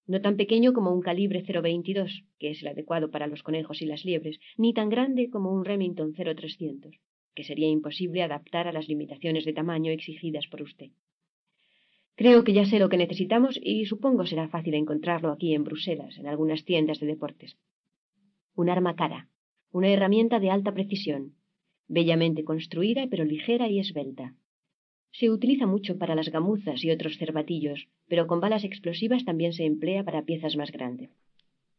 no 0.08 0.20
tan 0.20 0.36
pequeño 0.36 0.74
como 0.74 0.92
un 0.92 1.02
calibre 1.02 1.44
0.22, 1.44 2.26
que 2.40 2.52
es 2.52 2.62
el 2.62 2.68
adecuado 2.70 3.12
para 3.12 3.28
los 3.28 3.44
conejos 3.44 3.82
y 3.82 3.86
las 3.86 4.04
liebres, 4.04 4.40
ni 4.58 4.74
tan 4.74 4.90
grande 4.90 5.30
como 5.30 5.54
un 5.54 5.64
Remington 5.64 6.14
0.300, 6.14 7.00
que 7.36 7.44
sería 7.44 7.70
imposible 7.70 8.22
adaptar 8.22 8.68
a 8.68 8.74
las 8.74 8.88
limitaciones 8.88 9.46
de 9.46 9.54
tamaño 9.54 9.92
exigidas 9.92 10.48
por 10.48 10.62
usted. 10.62 10.90
Creo 12.16 12.44
que 12.44 12.54
ya 12.54 12.66
sé 12.66 12.78
lo 12.78 12.90
que 12.90 12.98
necesitamos 12.98 13.58
y 13.62 13.86
supongo 13.86 14.26
será 14.26 14.50
fácil 14.50 14.74
encontrarlo 14.74 15.32
aquí 15.32 15.54
en 15.54 15.64
Bruselas, 15.64 16.18
en 16.18 16.28
algunas 16.28 16.66
tiendas 16.66 17.00
de 17.00 17.08
deportes. 17.08 17.58
Un 18.54 18.70
arma 18.70 18.96
cara, 18.96 19.30
una 19.72 19.90
herramienta 19.90 20.40
de 20.40 20.52
alta 20.52 20.74
precisión, 20.74 21.36
bellamente 21.88 22.44
construida 22.44 23.08
pero 23.10 23.24
ligera 23.24 23.70
y 23.70 23.80
esbelta, 23.80 24.36
se 25.12 25.30
utiliza 25.30 25.68
mucho 25.68 25.98
para 25.98 26.16
las 26.16 26.30
gamuzas 26.30 26.84
y 26.84 26.92
otros 26.92 27.18
cervatillos, 27.18 27.88
pero 28.08 28.28
con 28.28 28.40
balas 28.40 28.64
explosivas 28.64 29.26
también 29.26 29.54
se 29.54 29.66
emplea 29.66 30.04
para 30.04 30.24
piezas 30.24 30.56
más 30.56 30.72
grandes. 30.72 31.10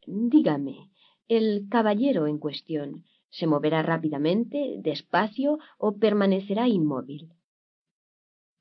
Dígame, 0.07 0.91
¿el 1.29 1.67
caballero 1.71 2.27
en 2.27 2.39
cuestión 2.39 3.05
se 3.31 3.47
moverá 3.47 3.83
rápidamente, 3.83 4.77
despacio 4.79 5.59
o 5.79 5.97
permanecerá 5.97 6.69
inmóvil? 6.69 7.33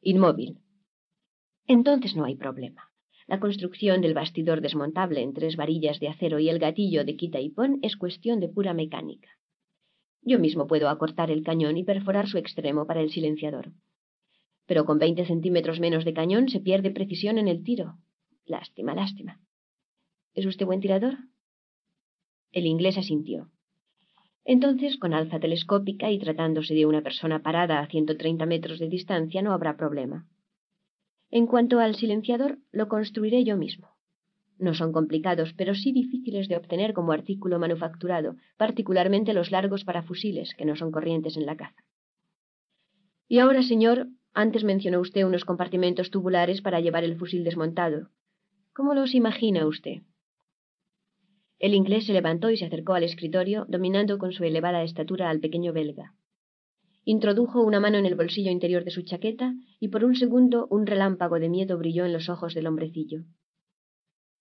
Inmóvil. 0.02 0.60
Entonces 1.68 2.16
no 2.16 2.24
hay 2.24 2.36
problema. 2.36 2.90
La 3.28 3.40
construcción 3.40 4.02
del 4.02 4.14
bastidor 4.14 4.62
desmontable 4.62 5.22
en 5.22 5.34
tres 5.34 5.58
varillas 5.58 6.00
de 6.00 6.08
acero 6.08 6.40
y 6.40 6.50
el 6.50 6.60
gatillo 6.60 7.04
de 7.04 7.16
quita 7.18 7.40
y 7.40 7.50
pon 7.50 7.80
es 7.82 7.98
cuestión 7.98 8.40
de 8.40 8.50
pura 8.50 8.74
mecánica. 8.74 9.30
Yo 10.22 10.40
mismo 10.40 10.68
puedo 10.68 10.90
acortar 10.90 11.30
el 11.32 11.44
cañón 11.44 11.78
y 11.78 11.84
perforar 11.84 12.28
su 12.28 12.38
extremo 12.38 12.86
para 12.88 13.02
el 13.02 13.12
silenciador 13.12 13.72
pero 14.72 14.86
con 14.86 15.00
veinte 15.00 15.26
centímetros 15.26 15.82
menos 15.82 16.06
de 16.06 16.14
cañón 16.14 16.48
se 16.48 16.62
pierde 16.62 16.92
precisión 16.92 17.38
en 17.38 17.50
el 17.50 17.62
tiro. 17.62 17.98
Lástima, 18.46 18.96
lástima. 18.96 19.42
¿Es 20.34 20.46
usted 20.46 20.66
buen 20.66 20.80
tirador? 20.80 21.18
El 22.54 22.66
inglés 22.66 22.98
asintió. 22.98 23.52
Entonces, 24.46 24.96
con 24.96 25.14
alza 25.14 25.42
telescópica 25.42 26.10
y 26.10 26.20
tratándose 26.20 26.74
de 26.74 26.86
una 26.86 27.02
persona 27.02 27.44
parada 27.44 27.82
a 27.82 27.88
130 27.88 28.46
metros 28.46 28.80
de 28.80 28.88
distancia, 28.88 29.42
no 29.42 29.52
habrá 29.52 29.76
problema. 29.76 30.26
En 31.32 31.48
cuanto 31.48 31.80
al 31.82 31.96
silenciador, 31.96 32.58
lo 32.72 32.88
construiré 32.88 33.44
yo 33.44 33.58
mismo. 33.58 33.90
No 34.58 34.74
son 34.74 34.94
complicados, 34.94 35.52
pero 35.58 35.76
sí 35.76 35.92
difíciles 35.92 36.48
de 36.48 36.56
obtener 36.56 36.94
como 36.94 37.12
artículo 37.12 37.60
manufacturado, 37.60 38.38
particularmente 38.56 39.34
los 39.34 39.52
largos 39.52 39.84
para 39.84 40.02
fusiles, 40.02 40.56
que 40.56 40.64
no 40.64 40.78
son 40.78 40.94
corrientes 40.94 41.36
en 41.36 41.46
la 41.46 41.58
caza. 41.58 41.84
Y 43.28 43.40
ahora, 43.40 43.64
señor, 43.64 44.08
antes 44.34 44.64
mencionó 44.64 45.00
usted 45.00 45.26
unos 45.26 45.46
compartimentos 45.46 46.10
tubulares 46.10 46.62
para 46.62 46.80
llevar 46.80 47.04
el 47.04 47.18
fusil 47.18 47.44
desmontado. 47.44 48.10
¿Cómo 48.74 48.94
los 48.94 49.14
imagina 49.14 49.66
usted? 49.66 50.04
El 51.60 51.74
inglés 51.74 52.06
se 52.06 52.14
levantó 52.14 52.50
y 52.50 52.58
se 52.58 52.66
acercó 52.66 52.94
al 52.94 53.04
escritorio, 53.04 53.66
dominando 53.68 54.18
con 54.18 54.32
su 54.32 54.44
elevada 54.44 54.84
estatura 54.84 55.30
al 55.30 55.40
pequeño 55.40 55.74
belga. 55.74 56.16
Introdujo 57.04 57.62
una 57.62 57.80
mano 57.80 57.98
en 57.98 58.06
el 58.06 58.16
bolsillo 58.16 58.52
interior 58.52 58.84
de 58.84 58.92
su 58.92 59.02
chaqueta 59.02 59.54
y 59.80 59.90
por 59.90 60.04
un 60.04 60.16
segundo 60.16 60.68
un 60.70 60.88
relámpago 60.88 61.40
de 61.40 61.50
miedo 61.50 61.78
brilló 61.78 62.06
en 62.06 62.14
los 62.14 62.30
ojos 62.30 62.54
del 62.54 62.68
hombrecillo. 62.68 63.24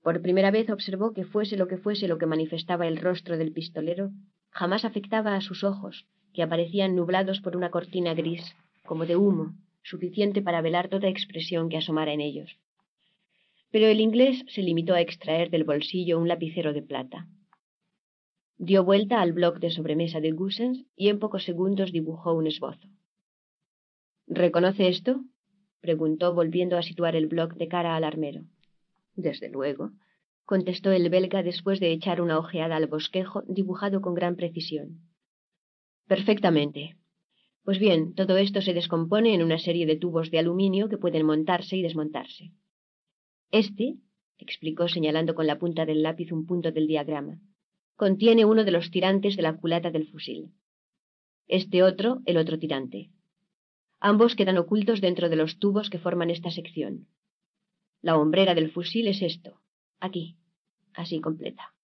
Por 0.02 0.22
primera 0.22 0.50
vez 0.50 0.70
observó 0.70 1.12
que 1.12 1.24
fuese 1.24 1.56
lo 1.56 1.68
que 1.68 1.76
fuese 1.76 2.08
lo 2.08 2.16
que 2.16 2.26
manifestaba 2.26 2.86
el 2.86 2.96
rostro 2.96 3.36
del 3.36 3.52
pistolero, 3.52 4.10
jamás 4.50 4.84
afectaba 4.84 5.34
a 5.34 5.40
sus 5.40 5.64
ojos, 5.64 6.06
que 6.32 6.42
aparecían 6.42 6.94
nublados 6.94 7.40
por 7.40 7.56
una 7.56 7.70
cortina 7.70 8.14
gris, 8.14 8.54
como 8.84 9.04
de 9.04 9.16
humo, 9.16 9.54
suficiente 9.82 10.42
para 10.42 10.62
velar 10.62 10.88
toda 10.88 11.08
expresión 11.08 11.68
que 11.68 11.78
asomara 11.78 12.12
en 12.12 12.20
ellos. 12.20 12.58
Pero 13.70 13.86
el 13.86 14.00
inglés 14.00 14.44
se 14.48 14.62
limitó 14.62 14.94
a 14.94 15.00
extraer 15.00 15.50
del 15.50 15.64
bolsillo 15.64 16.18
un 16.18 16.28
lapicero 16.28 16.72
de 16.72 16.82
plata. 16.82 17.28
Dio 18.58 18.84
vuelta 18.84 19.20
al 19.20 19.32
bloc 19.32 19.58
de 19.58 19.70
sobremesa 19.70 20.20
de 20.20 20.32
Gussens 20.32 20.84
y 20.96 21.08
en 21.08 21.18
pocos 21.18 21.44
segundos 21.44 21.92
dibujó 21.92 22.34
un 22.34 22.46
esbozo. 22.46 22.88
¿Reconoce 24.26 24.88
esto? 24.88 25.24
preguntó 25.80 26.34
volviendo 26.34 26.76
a 26.76 26.82
situar 26.82 27.16
el 27.16 27.26
bloc 27.26 27.54
de 27.54 27.68
cara 27.68 27.96
al 27.96 28.04
armero. 28.04 28.42
Desde 29.14 29.48
luego, 29.48 29.92
contestó 30.44 30.92
el 30.92 31.08
belga 31.08 31.42
después 31.42 31.80
de 31.80 31.92
echar 31.92 32.20
una 32.20 32.38
ojeada 32.38 32.76
al 32.76 32.86
bosquejo 32.86 33.42
dibujado 33.46 34.00
con 34.00 34.14
gran 34.14 34.36
precisión. 34.36 35.00
Perfectamente, 36.06 36.96
pues 37.64 37.78
bien, 37.78 38.14
todo 38.14 38.36
esto 38.36 38.62
se 38.62 38.74
descompone 38.74 39.34
en 39.34 39.42
una 39.42 39.58
serie 39.58 39.86
de 39.86 39.96
tubos 39.96 40.30
de 40.30 40.38
aluminio 40.38 40.88
que 40.88 40.98
pueden 40.98 41.26
montarse 41.26 41.76
y 41.76 41.82
desmontarse. 41.82 42.52
Este, 43.50 43.96
explicó 44.38 44.88
señalando 44.88 45.34
con 45.34 45.46
la 45.46 45.58
punta 45.58 45.84
del 45.84 46.02
lápiz 46.02 46.32
un 46.32 46.46
punto 46.46 46.72
del 46.72 46.86
diagrama, 46.86 47.40
contiene 47.96 48.44
uno 48.44 48.64
de 48.64 48.70
los 48.70 48.90
tirantes 48.90 49.36
de 49.36 49.42
la 49.42 49.56
culata 49.56 49.90
del 49.90 50.06
fusil. 50.06 50.52
Este 51.48 51.82
otro, 51.82 52.22
el 52.24 52.38
otro 52.38 52.58
tirante. 52.58 53.10
Ambos 53.98 54.34
quedan 54.34 54.56
ocultos 54.56 55.00
dentro 55.00 55.28
de 55.28 55.36
los 55.36 55.58
tubos 55.58 55.90
que 55.90 55.98
forman 55.98 56.30
esta 56.30 56.50
sección. 56.50 57.08
La 58.00 58.16
hombrera 58.16 58.54
del 58.54 58.70
fusil 58.70 59.08
es 59.08 59.20
esto, 59.20 59.60
aquí, 59.98 60.36
así 60.94 61.20
completa. 61.20 61.74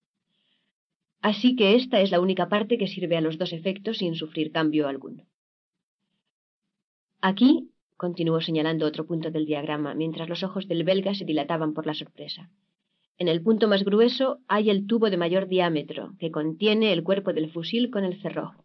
Así 1.20 1.56
que 1.56 1.74
esta 1.74 2.00
es 2.00 2.10
la 2.10 2.20
única 2.20 2.48
parte 2.48 2.78
que 2.78 2.86
sirve 2.86 3.16
a 3.16 3.20
los 3.20 3.36
dos 3.36 3.52
efectos 3.52 3.98
sin 3.98 4.14
sufrir 4.14 4.52
cambio 4.52 4.88
alguno. 4.88 5.26
Aquí, 7.20 7.70
continuó 7.96 8.40
señalando 8.40 8.86
otro 8.86 9.06
punto 9.06 9.30
del 9.30 9.46
diagrama, 9.46 9.94
mientras 9.94 10.28
los 10.28 10.42
ojos 10.42 10.68
del 10.68 10.84
belga 10.84 11.14
se 11.14 11.24
dilataban 11.24 11.74
por 11.74 11.86
la 11.86 11.94
sorpresa. 11.94 12.50
En 13.18 13.28
el 13.28 13.42
punto 13.42 13.66
más 13.66 13.84
grueso 13.84 14.40
hay 14.46 14.68
el 14.68 14.86
tubo 14.86 15.08
de 15.08 15.16
mayor 15.16 15.48
diámetro, 15.48 16.12
que 16.18 16.30
contiene 16.30 16.92
el 16.92 17.02
cuerpo 17.02 17.32
del 17.32 17.50
fusil 17.50 17.90
con 17.90 18.04
el 18.04 18.20
cerrojo. 18.20 18.62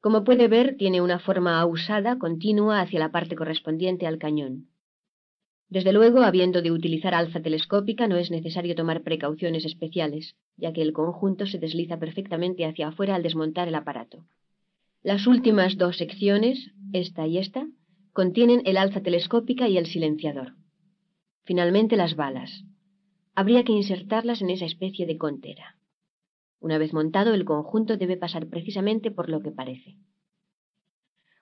Como 0.00 0.24
puede 0.24 0.48
ver, 0.48 0.76
tiene 0.76 1.02
una 1.02 1.18
forma 1.18 1.60
ausada 1.60 2.18
continua 2.18 2.80
hacia 2.80 3.00
la 3.00 3.10
parte 3.10 3.36
correspondiente 3.36 4.06
al 4.06 4.18
cañón. 4.18 4.68
Desde 5.68 5.92
luego, 5.92 6.20
habiendo 6.20 6.62
de 6.62 6.70
utilizar 6.70 7.14
alza 7.14 7.40
telescópica, 7.40 8.06
no 8.06 8.16
es 8.16 8.30
necesario 8.30 8.74
tomar 8.74 9.02
precauciones 9.02 9.64
especiales, 9.64 10.36
ya 10.56 10.72
que 10.72 10.82
el 10.82 10.92
conjunto 10.92 11.46
se 11.46 11.58
desliza 11.58 11.98
perfectamente 11.98 12.64
hacia 12.64 12.88
afuera 12.88 13.14
al 13.14 13.22
desmontar 13.22 13.68
el 13.68 13.74
aparato. 13.74 14.24
Las 15.04 15.26
últimas 15.26 15.76
dos 15.76 15.98
secciones, 15.98 16.70
esta 16.94 17.26
y 17.26 17.36
esta, 17.36 17.68
contienen 18.14 18.62
el 18.64 18.78
alza 18.78 19.02
telescópica 19.02 19.68
y 19.68 19.76
el 19.76 19.84
silenciador. 19.84 20.54
Finalmente 21.42 21.98
las 21.98 22.16
balas. 22.16 22.64
Habría 23.34 23.64
que 23.64 23.72
insertarlas 23.72 24.40
en 24.40 24.48
esa 24.48 24.64
especie 24.64 25.04
de 25.04 25.18
contera. 25.18 25.76
Una 26.58 26.78
vez 26.78 26.94
montado, 26.94 27.34
el 27.34 27.44
conjunto 27.44 27.98
debe 27.98 28.16
pasar 28.16 28.48
precisamente 28.48 29.10
por 29.10 29.28
lo 29.28 29.42
que 29.42 29.50
parece. 29.50 29.98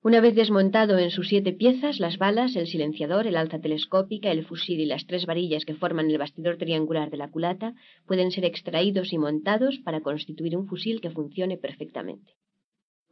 Una 0.02 0.20
vez 0.20 0.34
desmontado 0.34 0.98
en 0.98 1.12
sus 1.12 1.28
siete 1.28 1.52
piezas, 1.52 2.00
las 2.00 2.18
balas, 2.18 2.56
el 2.56 2.66
silenciador, 2.66 3.28
el 3.28 3.36
alza 3.36 3.60
telescópica, 3.60 4.32
el 4.32 4.44
fusil 4.44 4.80
y 4.80 4.86
las 4.86 5.06
tres 5.06 5.24
varillas 5.24 5.64
que 5.64 5.76
forman 5.76 6.10
el 6.10 6.18
bastidor 6.18 6.56
triangular 6.56 7.10
de 7.10 7.18
la 7.18 7.30
culata 7.30 7.74
pueden 8.06 8.32
ser 8.32 8.44
extraídos 8.44 9.12
y 9.12 9.18
montados 9.18 9.78
para 9.84 10.00
constituir 10.00 10.56
un 10.56 10.66
fusil 10.66 11.00
que 11.00 11.12
funcione 11.12 11.58
perfectamente. 11.58 12.32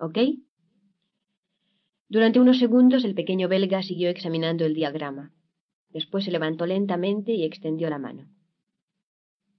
¿Ok? 0.01 0.19
Durante 2.09 2.41
unos 2.41 2.59
segundos 2.59 3.05
el 3.05 3.15
pequeño 3.15 3.49
belga 3.49 3.83
siguió 3.83 4.09
examinando 4.09 4.65
el 4.65 4.75
diagrama. 4.75 5.35
Después 5.91 6.25
se 6.25 6.31
levantó 6.31 6.65
lentamente 6.65 7.35
y 7.35 7.45
extendió 7.45 7.91
la 7.91 7.99
mano. 7.99 8.31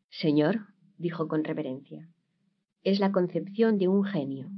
Señor, 0.10 0.62
dijo 0.98 1.28
con 1.28 1.44
reverencia, 1.44 2.10
es 2.84 3.00
la 3.00 3.12
concepción 3.12 3.78
de 3.78 3.88
un 3.88 4.04
genio. 4.04 4.50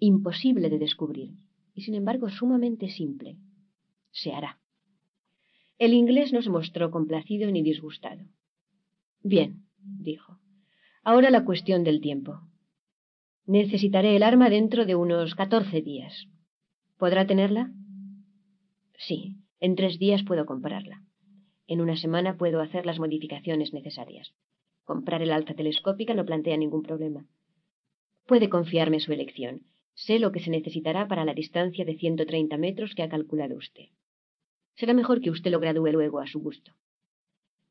Imposible 0.00 0.68
de 0.68 0.78
descubrir 0.78 1.30
y 1.74 1.82
sin 1.82 1.94
embargo 1.94 2.28
sumamente 2.28 2.88
simple. 2.88 3.38
Se 4.10 4.32
hará. 4.32 4.60
El 5.78 5.94
inglés 5.94 6.32
no 6.32 6.42
se 6.42 6.50
mostró 6.50 6.90
complacido 6.90 7.48
ni 7.52 7.62
disgustado. 7.62 8.24
Bien, 9.22 9.64
dijo. 9.78 10.40
Ahora 11.04 11.30
la 11.30 11.44
cuestión 11.44 11.84
del 11.84 12.00
tiempo. 12.00 12.47
Necesitaré 13.48 14.14
el 14.14 14.22
arma 14.22 14.50
dentro 14.50 14.86
de 14.86 14.94
unos 14.94 15.34
catorce 15.34 15.80
días. 15.80 16.28
¿Podrá 16.98 17.26
tenerla? 17.26 17.72
Sí, 18.98 19.38
en 19.58 19.74
tres 19.74 19.98
días 19.98 20.22
puedo 20.22 20.46
comprarla. 20.46 21.02
En 21.66 21.80
una 21.80 21.96
semana 21.96 22.36
puedo 22.36 22.60
hacer 22.60 22.86
las 22.86 23.00
modificaciones 23.00 23.72
necesarias. 23.72 24.34
Comprar 24.84 25.22
el 25.22 25.32
alza 25.32 25.54
telescópica 25.54 26.14
no 26.14 26.24
plantea 26.24 26.56
ningún 26.56 26.82
problema. 26.82 27.26
Puede 28.26 28.48
confiarme 28.48 29.00
su 29.00 29.12
elección 29.12 29.62
Sé 29.98 30.20
lo 30.20 30.30
que 30.30 30.38
se 30.38 30.50
necesitará 30.50 31.08
para 31.08 31.24
la 31.24 31.34
distancia 31.34 31.84
de 31.84 31.96
130 31.96 32.56
metros 32.56 32.94
que 32.94 33.02
ha 33.02 33.08
calculado 33.08 33.56
usted. 33.56 33.86
Será 34.76 34.94
mejor 34.94 35.20
que 35.20 35.30
usted 35.30 35.50
lo 35.50 35.58
gradúe 35.58 35.90
luego 35.90 36.20
a 36.20 36.28
su 36.28 36.38
gusto. 36.38 36.70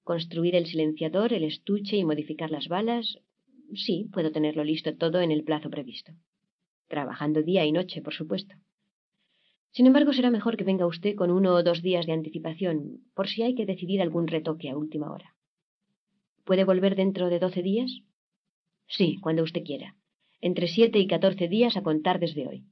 Construir 0.03 0.53
el 0.55 0.65
silenciador, 0.65 1.31
el 1.31 1.45
estuche 1.45 1.95
y 1.95 2.03
modificar 2.03 2.51
las 2.51 2.67
balas. 2.67 3.19
Sí, 3.75 4.09
puedo 4.11 4.31
tenerlo 4.31 4.63
listo 4.63 4.95
todo 4.95 5.21
en 5.21 5.31
el 5.31 5.43
plazo 5.43 5.69
previsto. 5.69 6.13
Trabajando 6.87 7.43
día 7.43 7.65
y 7.65 7.71
noche, 7.71 8.01
por 8.01 8.13
supuesto. 8.13 8.55
Sin 9.71 9.85
embargo, 9.85 10.13
será 10.13 10.31
mejor 10.31 10.57
que 10.57 10.63
venga 10.63 10.87
usted 10.87 11.15
con 11.15 11.29
uno 11.29 11.53
o 11.53 11.63
dos 11.63 11.81
días 11.81 12.05
de 12.05 12.13
anticipación, 12.13 13.01
por 13.13 13.27
si 13.27 13.43
hay 13.43 13.53
que 13.55 13.65
decidir 13.65 14.01
algún 14.01 14.27
retoque 14.27 14.69
a 14.69 14.77
última 14.77 15.11
hora. 15.11 15.35
¿Puede 16.45 16.63
volver 16.63 16.95
dentro 16.95 17.29
de 17.29 17.39
doce 17.39 17.61
días? 17.61 17.91
Sí, 18.87 19.17
cuando 19.21 19.43
usted 19.43 19.63
quiera 19.63 19.95
entre 20.41 20.67
siete 20.67 20.99
y 20.99 21.07
catorce 21.07 21.47
días 21.47 21.77
a 21.77 21.83
contar 21.83 22.19
desde 22.19 22.47
hoy. 22.47 22.65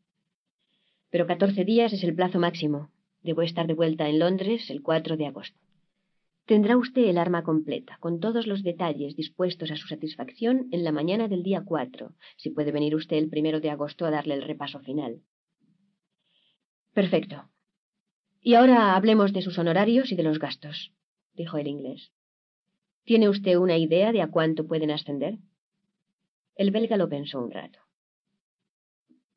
Pero 1.09 1.27
catorce 1.27 1.65
días 1.65 1.93
es 1.93 2.03
el 2.03 2.15
plazo 2.15 2.39
máximo. 2.39 2.91
Debo 3.21 3.41
estar 3.41 3.67
de 3.67 3.73
vuelta 3.73 4.07
en 4.07 4.19
Londres 4.19 4.69
el 4.69 4.81
4 4.81 5.17
de 5.17 5.25
agosto. 5.25 5.59
Tendrá 6.45 6.77
usted 6.77 7.05
el 7.05 7.17
arma 7.17 7.43
completa, 7.43 7.97
con 7.99 8.19
todos 8.19 8.45
los 8.45 8.61
detalles 8.61 9.15
dispuestos 9.15 9.71
a 9.71 9.75
su 9.75 9.87
satisfacción 9.87 10.67
en 10.71 10.83
la 10.83 10.91
mañana 10.91 11.27
del 11.27 11.41
día 11.41 11.63
4, 11.65 12.13
si 12.37 12.51
puede 12.51 12.71
venir 12.71 12.95
usted 12.95 13.17
el 13.17 13.29
primero 13.29 13.59
de 13.59 13.71
agosto 13.71 14.05
a 14.05 14.11
darle 14.11 14.35
el 14.35 14.43
repaso 14.43 14.79
final. 14.79 15.21
Perfecto. 16.93 17.49
Y 18.41 18.53
ahora 18.53 18.95
hablemos 18.95 19.33
de 19.33 19.41
sus 19.41 19.57
honorarios 19.57 20.11
y 20.11 20.15
de 20.15 20.21
los 20.21 20.37
gastos, 20.37 20.93
dijo 21.33 21.57
el 21.57 21.65
inglés. 21.65 22.11
¿Tiene 23.05 23.27
usted 23.27 23.57
una 23.57 23.77
idea 23.77 24.11
de 24.11 24.21
a 24.21 24.29
cuánto 24.29 24.67
pueden 24.67 24.91
ascender? 24.91 25.39
El 26.55 26.69
belga 26.69 26.95
lo 26.95 27.09
pensó 27.09 27.43
un 27.43 27.49
rato. 27.49 27.79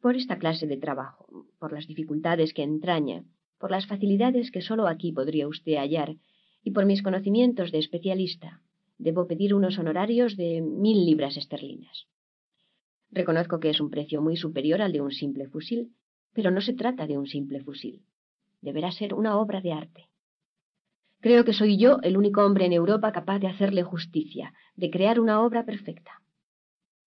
Por 0.01 0.15
esta 0.15 0.39
clase 0.39 0.67
de 0.67 0.77
trabajo, 0.77 1.27
por 1.59 1.73
las 1.73 1.87
dificultades 1.87 2.53
que 2.53 2.63
entraña, 2.63 3.25
por 3.59 3.71
las 3.71 3.87
facilidades 3.87 4.51
que 4.51 4.61
sólo 4.61 4.87
aquí 4.87 5.11
podría 5.11 5.49
usted 5.49 5.77
hallar, 5.77 6.17
y 6.63 6.73
por 6.73 6.85
mis 6.87 7.03
conocimientos 7.03 7.73
de 7.73 7.79
especialista, 7.79 8.61
debo 8.99 9.27
pedir 9.27 9.55
unos 9.55 9.79
honorarios 9.79 10.37
de 10.37 10.61
mil 10.61 11.07
libras 11.07 11.37
esterlinas. 11.37 12.07
Reconozco 13.11 13.61
que 13.61 13.71
es 13.71 13.81
un 13.81 13.91
precio 13.91 14.21
muy 14.21 14.37
superior 14.37 14.83
al 14.83 14.93
de 14.93 15.01
un 15.01 15.13
simple 15.13 15.49
fusil, 15.49 15.93
pero 16.35 16.51
no 16.51 16.61
se 16.61 16.75
trata 16.75 17.07
de 17.07 17.17
un 17.17 17.27
simple 17.27 17.61
fusil. 17.61 18.03
Deberá 18.61 18.93
ser 18.93 19.15
una 19.15 19.39
obra 19.39 19.61
de 19.61 19.73
arte. 19.73 20.09
Creo 21.21 21.45
que 21.45 21.53
soy 21.53 21.79
yo 21.79 21.99
el 22.03 22.17
único 22.17 22.45
hombre 22.45 22.67
en 22.67 22.73
Europa 22.73 23.11
capaz 23.13 23.39
de 23.39 23.49
hacerle 23.49 23.83
justicia, 23.83 24.53
de 24.77 24.91
crear 24.91 25.19
una 25.19 25.43
obra 25.43 25.65
perfecta. 25.65 26.23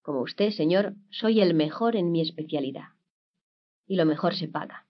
Como 0.01 0.21
usted, 0.21 0.49
señor, 0.49 0.95
soy 1.11 1.41
el 1.41 1.53
mejor 1.53 1.95
en 1.95 2.11
mi 2.11 2.21
especialidad. 2.21 2.89
Y 3.88 3.95
lo 3.95 4.05
mejor 4.05 4.35
se 4.35 4.47
paga. 4.47 4.88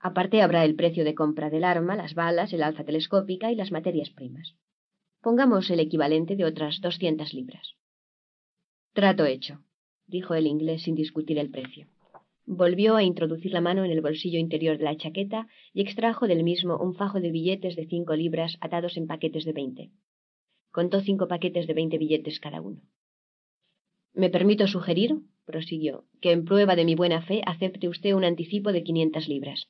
Aparte 0.00 0.42
habrá 0.42 0.64
el 0.64 0.76
precio 0.76 1.04
de 1.04 1.14
compra 1.14 1.50
del 1.50 1.64
arma, 1.64 1.96
las 1.96 2.14
balas, 2.14 2.52
el 2.52 2.62
alza 2.62 2.84
telescópica 2.84 3.50
y 3.50 3.56
las 3.56 3.72
materias 3.72 4.10
primas. 4.10 4.54
Pongamos 5.20 5.68
el 5.70 5.80
equivalente 5.80 6.36
de 6.36 6.44
otras 6.44 6.80
doscientas 6.80 7.34
libras. 7.34 7.74
Trato 8.92 9.26
hecho, 9.26 9.60
dijo 10.06 10.34
el 10.34 10.46
inglés 10.46 10.82
sin 10.82 10.94
discutir 10.94 11.38
el 11.38 11.50
precio. 11.50 11.88
Volvió 12.46 12.96
a 12.96 13.02
introducir 13.02 13.52
la 13.52 13.60
mano 13.60 13.84
en 13.84 13.90
el 13.90 14.00
bolsillo 14.00 14.38
interior 14.38 14.78
de 14.78 14.84
la 14.84 14.96
chaqueta 14.96 15.48
y 15.74 15.82
extrajo 15.82 16.28
del 16.28 16.44
mismo 16.44 16.78
un 16.78 16.94
fajo 16.94 17.20
de 17.20 17.30
billetes 17.30 17.76
de 17.76 17.86
cinco 17.86 18.14
libras 18.14 18.56
atados 18.60 18.96
en 18.96 19.06
paquetes 19.06 19.44
de 19.44 19.52
veinte. 19.52 19.90
Contó 20.70 21.00
cinco 21.00 21.28
paquetes 21.28 21.66
de 21.66 21.74
veinte 21.74 21.98
billetes 21.98 22.40
cada 22.40 22.60
uno. 22.60 22.80
Me 24.14 24.30
permito 24.30 24.66
sugerir, 24.66 25.16
prosiguió, 25.44 26.04
que 26.20 26.32
en 26.32 26.44
prueba 26.44 26.76
de 26.76 26.84
mi 26.84 26.94
buena 26.94 27.20
fe 27.20 27.42
acepte 27.44 27.88
usted 27.88 28.14
un 28.14 28.24
anticipo 28.24 28.72
de 28.72 28.82
quinientas 28.82 29.28
libras. 29.28 29.68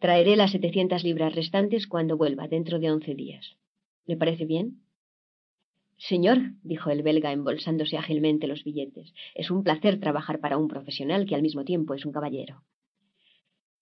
Traeré 0.00 0.34
las 0.34 0.50
setecientas 0.50 1.04
libras 1.04 1.34
restantes 1.34 1.86
cuando 1.86 2.16
vuelva, 2.16 2.48
dentro 2.48 2.78
de 2.78 2.90
once 2.90 3.14
días. 3.14 3.56
¿Le 4.06 4.16
parece 4.16 4.46
bien? 4.46 4.80
Señor, 5.98 6.38
dijo 6.62 6.90
el 6.90 7.02
belga 7.02 7.32
embolsándose 7.32 7.98
ágilmente 7.98 8.46
los 8.46 8.64
billetes, 8.64 9.12
es 9.34 9.50
un 9.50 9.62
placer 9.62 10.00
trabajar 10.00 10.40
para 10.40 10.56
un 10.56 10.68
profesional 10.68 11.26
que 11.26 11.34
al 11.34 11.42
mismo 11.42 11.64
tiempo 11.64 11.92
es 11.92 12.06
un 12.06 12.12
caballero. 12.12 12.64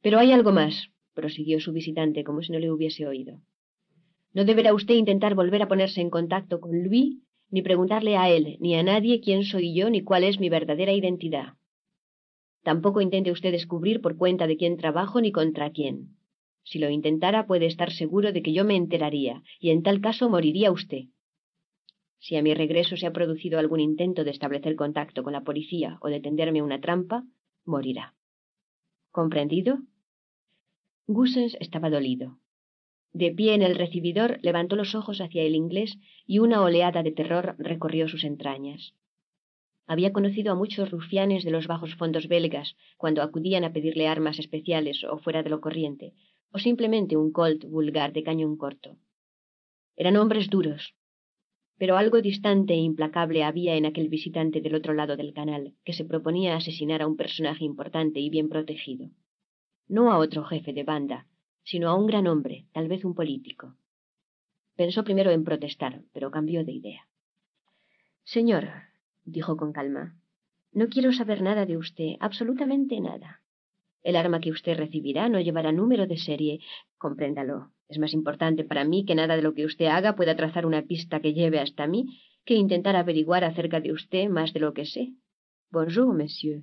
Pero 0.03 0.19
hay 0.19 0.33
algo 0.33 0.53
más, 0.53 0.91
prosiguió 1.15 1.61
su 1.61 1.73
visitante 1.73 2.25
como 2.25 2.43
si 2.43 2.51
no 2.51 2.59
le 2.59 2.73
hubiese 2.73 3.07
oído. 3.07 3.41
¿No 4.33 4.45
deberá 4.45 4.75
usted 4.75 4.97
intentar 4.97 5.37
volver 5.37 5.63
a 5.63 5.69
ponerse 5.69 6.01
en 6.01 6.11
contacto 6.11 6.61
con 6.61 6.83
Louis 6.83 7.19
ni 7.51 7.63
preguntarle 7.63 8.17
a 8.17 8.29
él 8.29 8.57
ni 8.61 8.75
a 8.75 8.83
nadie 8.83 9.21
quién 9.21 9.45
soy 9.45 9.75
yo 9.75 9.89
ni 9.89 10.03
cuál 10.03 10.25
es 10.25 10.39
mi 10.41 10.49
verdadera 10.49 10.93
identidad. 10.93 11.55
Tampoco 12.63 13.01
intente 13.01 13.31
usted 13.31 13.53
descubrir 13.53 14.01
por 14.01 14.17
cuenta 14.17 14.47
de 14.47 14.57
quién 14.57 14.77
trabajo 14.77 15.21
ni 15.21 15.33
contra 15.33 15.71
quién. 15.71 16.17
Si 16.65 16.79
lo 16.79 16.91
intentara 16.91 17.47
puede 17.47 17.67
estar 17.67 17.93
seguro 17.93 18.33
de 18.33 18.43
que 18.43 18.53
yo 18.53 18.65
me 18.65 18.77
enteraría, 18.77 19.43
y 19.59 19.71
en 19.71 19.83
tal 19.83 20.01
caso 20.01 20.29
moriría 20.29 20.71
usted. 20.71 21.05
Si 22.19 22.37
a 22.37 22.43
mi 22.43 22.53
regreso 22.53 22.97
se 22.97 23.07
ha 23.07 23.13
producido 23.13 23.59
algún 23.59 23.81
intento 23.81 24.25
de 24.25 24.31
establecer 24.31 24.75
contacto 24.77 25.23
con 25.23 25.33
la 25.33 25.45
policía 25.45 25.99
o 26.01 26.09
de 26.09 26.21
tenderme 26.21 26.63
una 26.63 26.81
trampa, 26.81 27.25
morirá. 27.65 28.15
¿Comprendido? 29.11 29.79
Gussens 31.07 31.57
estaba 31.61 31.91
dolido. 31.91 32.39
De 33.13 33.33
pie 33.33 33.55
en 33.55 33.63
el 33.63 33.77
recibidor, 33.77 34.39
levantó 34.43 34.77
los 34.77 34.95
ojos 34.95 35.21
hacia 35.21 35.43
el 35.43 35.55
inglés 35.55 35.99
y 36.27 36.41
una 36.41 36.61
oleada 36.61 37.03
de 37.03 37.13
terror 37.13 37.55
recorrió 37.59 38.09
sus 38.09 38.25
entrañas. 38.25 38.95
Había 39.91 40.13
conocido 40.13 40.53
a 40.53 40.55
muchos 40.55 40.91
rufianes 40.91 41.45
de 41.45 41.51
los 41.51 41.67
bajos 41.67 41.95
fondos 41.95 42.29
belgas 42.29 42.77
cuando 42.99 43.23
acudían 43.23 43.65
a 43.65 43.73
pedirle 43.73 44.07
armas 44.07 44.39
especiales 44.39 45.03
o 45.03 45.17
fuera 45.17 45.43
de 45.43 45.49
lo 45.49 45.63
corriente, 45.63 46.13
o 46.53 46.59
simplemente 46.59 47.17
un 47.17 47.33
colt 47.33 47.65
vulgar 47.65 48.13
de 48.13 48.23
cañón 48.23 48.59
corto. 48.59 48.99
Eran 49.97 50.19
hombres 50.19 50.51
duros, 50.51 50.95
pero 51.79 51.97
algo 51.97 52.21
distante 52.21 52.75
e 52.75 52.85
implacable 52.91 53.45
había 53.45 53.77
en 53.77 53.87
aquel 53.87 54.11
visitante 54.11 54.61
del 54.61 54.75
otro 54.75 54.93
lado 54.93 55.17
del 55.17 55.33
canal, 55.33 55.73
que 55.85 55.95
se 55.95 56.05
proponía 56.05 56.55
asesinar 56.55 57.01
a 57.01 57.07
un 57.07 57.17
personaje 57.17 57.65
importante 57.65 58.21
y 58.21 58.29
bien 58.29 58.51
protegido. 58.51 59.09
No 59.87 60.13
a 60.13 60.19
otro 60.19 60.45
jefe 60.45 60.75
de 60.75 60.85
banda, 60.85 61.27
sino 61.63 61.89
a 61.89 61.95
un 61.95 62.07
gran 62.07 62.27
hombre, 62.27 62.67
tal 62.73 62.89
vez 62.89 63.07
un 63.07 63.15
político. 63.15 63.75
Pensó 64.77 65.03
primero 65.03 65.31
en 65.31 65.45
protestar, 65.45 66.03
pero 66.13 66.31
cambió 66.31 66.63
de 66.63 66.73
idea. 66.73 67.09
Señor, 68.25 68.88
dijo 69.31 69.57
con 69.57 69.73
calma, 69.73 70.15
no 70.73 70.89
quiero 70.89 71.13
saber 71.13 71.41
nada 71.43 71.67
de 71.67 71.77
usted, 71.77 72.17
absolutamente 72.21 73.01
nada. 73.01 73.41
El 74.03 74.17
arma 74.17 74.41
que 74.41 74.51
usted 74.51 74.77
recibirá 74.77 75.29
no 75.29 75.41
llevará 75.41 75.73
número 75.73 76.07
de 76.07 76.19
serie, 76.19 76.61
compréndalo. 76.99 77.73
Es 77.89 77.99
más 77.99 78.13
importante 78.13 78.65
para 78.65 78.85
mí 78.85 79.05
que 79.05 79.15
nada 79.15 79.37
de 79.37 79.43
lo 79.43 79.55
que 79.55 79.65
usted 79.65 79.87
haga 79.87 80.15
pueda 80.15 80.37
trazar 80.37 80.67
una 80.67 80.83
pista 80.83 81.21
que 81.21 81.33
lleve 81.33 81.59
hasta 81.59 81.87
mí 81.87 82.07
que 82.45 82.55
intentar 82.55 82.97
averiguar 82.97 83.45
acerca 83.45 83.81
de 83.81 83.93
usted 83.93 84.29
más 84.29 84.53
de 84.53 84.61
lo 84.61 84.73
que 84.73 84.85
sé. 84.85 85.13
Bonjour, 85.71 86.15
monsieur. 86.15 86.63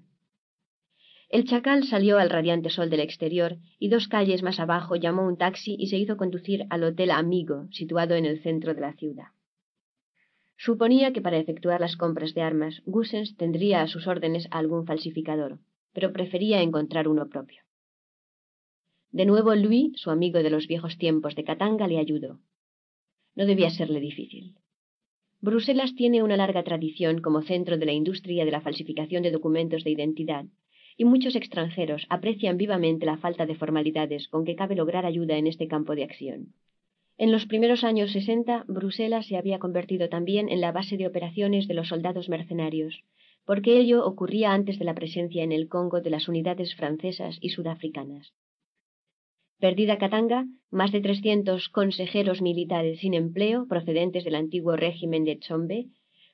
El 1.30 1.46
chacal 1.46 1.84
salió 1.84 2.18
al 2.18 2.30
radiante 2.30 2.70
sol 2.70 2.90
del 2.90 3.02
exterior 3.02 3.58
y 3.80 3.90
dos 3.90 4.08
calles 4.08 4.44
más 4.44 4.60
abajo 4.60 4.96
llamó 4.96 5.28
un 5.28 5.38
taxi 5.38 5.76
y 5.78 5.88
se 5.88 5.98
hizo 5.98 6.18
conducir 6.18 6.66
al 6.70 6.84
Hotel 6.84 7.12
Amigo, 7.12 7.68
situado 7.72 8.16
en 8.16 8.26
el 8.26 8.42
centro 8.42 8.74
de 8.74 8.82
la 8.82 8.94
ciudad. 8.94 9.35
Suponía 10.58 11.12
que 11.14 11.22
para 11.22 11.38
efectuar 11.38 11.82
las 11.82 11.98
compras 11.98 12.34
de 12.34 12.42
armas, 12.42 12.82
Gussens 12.86 13.36
tendría 13.36 13.82
a 13.82 13.88
sus 13.88 14.08
órdenes 14.08 14.48
a 14.52 14.60
algún 14.60 14.86
falsificador, 14.86 15.60
pero 15.94 16.14
prefería 16.14 16.62
encontrar 16.62 17.08
uno 17.08 17.28
propio. 17.28 17.62
De 19.12 19.26
nuevo 19.26 19.56
Louis, 19.56 19.92
su 19.96 20.12
amigo 20.12 20.44
de 20.44 20.50
los 20.50 20.68
viejos 20.68 20.98
tiempos 20.98 21.36
de 21.36 21.44
Katanga, 21.44 21.88
le 21.88 22.00
ayudó. 22.00 22.40
No 23.36 23.46
debía 23.46 23.70
serle 23.70 24.00
difícil. 24.00 24.56
Bruselas 25.42 25.94
tiene 25.96 26.24
una 26.24 26.38
larga 26.38 26.64
tradición 26.64 27.22
como 27.22 27.42
centro 27.42 27.78
de 27.78 27.86
la 27.86 27.94
industria 27.94 28.46
de 28.46 28.52
la 28.52 28.62
falsificación 28.62 29.24
de 29.24 29.32
documentos 29.32 29.84
de 29.84 29.92
identidad, 29.92 30.46
y 30.98 31.06
muchos 31.06 31.36
extranjeros 31.36 32.06
aprecian 32.10 32.58
vivamente 32.58 33.06
la 33.06 33.18
falta 33.18 33.46
de 33.46 33.56
formalidades 33.56 34.28
con 34.30 34.46
que 34.46 34.56
cabe 34.56 34.76
lograr 34.76 35.06
ayuda 35.06 35.38
en 35.38 35.48
este 35.48 35.68
campo 35.68 35.96
de 35.96 36.06
acción. 36.06 36.54
En 37.18 37.32
los 37.32 37.46
primeros 37.46 37.86
años 37.86 38.12
sesenta, 38.12 38.66
Bruselas 38.68 39.28
se 39.28 39.38
había 39.38 39.58
convertido 39.58 40.10
también 40.10 40.50
en 40.50 40.60
la 40.60 40.74
base 40.74 40.98
de 40.98 41.08
operaciones 41.08 41.68
de 41.68 41.74
los 41.74 41.88
soldados 41.88 42.28
mercenarios, 42.28 43.04
porque 43.46 43.78
ello 43.80 44.06
ocurría 44.06 44.52
antes 44.52 44.80
de 44.80 44.86
la 44.86 44.96
presencia 44.96 45.44
en 45.44 45.54
el 45.54 45.70
Congo 45.70 46.02
de 46.02 46.10
las 46.10 46.28
unidades 46.28 46.76
francesas 46.76 47.38
y 47.40 47.50
sudafricanas. 47.50 48.34
Perdida 49.60 49.98
Katanga, 49.98 50.46
más 50.70 50.92
de 50.92 51.00
trescientos 51.00 51.70
consejeros 51.70 52.42
militares 52.42 53.00
sin 53.00 53.14
empleo 53.14 53.66
procedentes 53.68 54.26
del 54.26 54.36
antiguo 54.36 54.76
régimen 54.76 55.24
de 55.24 55.40
Chombe 55.40 55.88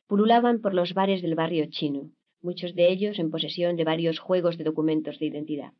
pululaban 0.07 0.61
por 0.61 0.73
los 0.73 0.95
bares 0.95 1.21
del 1.21 1.35
barrio 1.35 1.67
chino, 1.69 2.09
muchos 2.41 2.73
de 2.73 2.91
ellos 2.91 3.19
en 3.19 3.29
posesión 3.29 3.75
de 3.75 3.83
varios 3.83 4.17
juegos 4.17 4.57
de 4.57 4.63
documentos 4.63 5.19
de 5.19 5.27
identidad. 5.27 5.73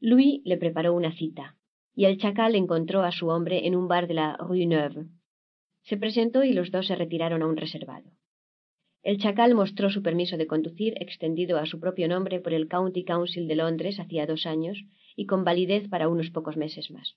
Louis 0.00 0.42
le 0.44 0.58
preparó 0.58 0.92
una 0.92 1.12
cita, 1.12 1.56
y 1.94 2.04
el 2.04 2.18
chacal 2.18 2.54
encontró 2.54 3.02
a 3.02 3.12
su 3.12 3.28
hombre 3.28 3.66
en 3.66 3.76
un 3.76 3.88
bar 3.88 4.06
de 4.06 4.14
la 4.14 4.36
Rue 4.36 4.66
Neuve. 4.66 5.06
Se 5.82 5.96
presentó 5.96 6.44
y 6.44 6.52
los 6.52 6.70
dos 6.70 6.86
se 6.86 6.94
retiraron 6.94 7.42
a 7.42 7.46
un 7.46 7.56
reservado. 7.56 8.10
El 9.02 9.18
chacal 9.18 9.54
mostró 9.54 9.88
su 9.90 10.02
permiso 10.02 10.36
de 10.36 10.46
conducir 10.46 10.94
extendido 11.00 11.58
a 11.58 11.66
su 11.66 11.80
propio 11.80 12.06
nombre 12.06 12.40
por 12.40 12.52
el 12.52 12.68
County 12.68 13.04
Council 13.04 13.48
de 13.48 13.56
Londres 13.56 13.98
hacía 13.98 14.26
dos 14.26 14.44
años 14.44 14.78
y 15.16 15.26
con 15.26 15.42
validez 15.42 15.88
para 15.88 16.08
unos 16.08 16.30
pocos 16.30 16.56
meses 16.56 16.90
más. 16.90 17.16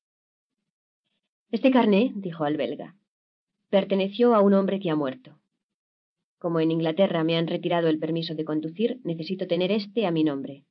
Este 1.52 1.72
carné, 1.72 2.14
dijo 2.16 2.46
al 2.46 2.58
belga, 2.58 2.96
perteneció 3.70 4.34
a 4.34 4.42
un 4.42 4.54
hombre 4.54 4.80
que 4.80 4.90
ha 4.90 4.96
muerto. 4.96 5.40
Como 6.40 6.60
en 6.60 6.72
Inglaterra 6.72 7.24
me 7.24 7.38
han 7.38 7.48
retirado 7.48 7.90
el 7.90 8.00
permiso 8.00 8.34
de 8.34 8.46
conducir, 8.46 9.00
necesito 9.04 9.46
tener 9.48 9.72
este 9.72 10.06
a 10.06 10.12
mi 10.12 10.24
nombre. 10.24 10.66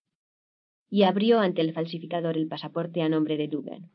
Y 0.93 1.05
abrió 1.05 1.41
ante 1.41 1.63
el 1.63 1.73
falsificador 1.73 2.37
el 2.37 2.49
pasaporte 2.49 3.01
a 3.01 3.09
nombre 3.09 3.39
de 3.39 3.49
Dugan. 3.49 3.91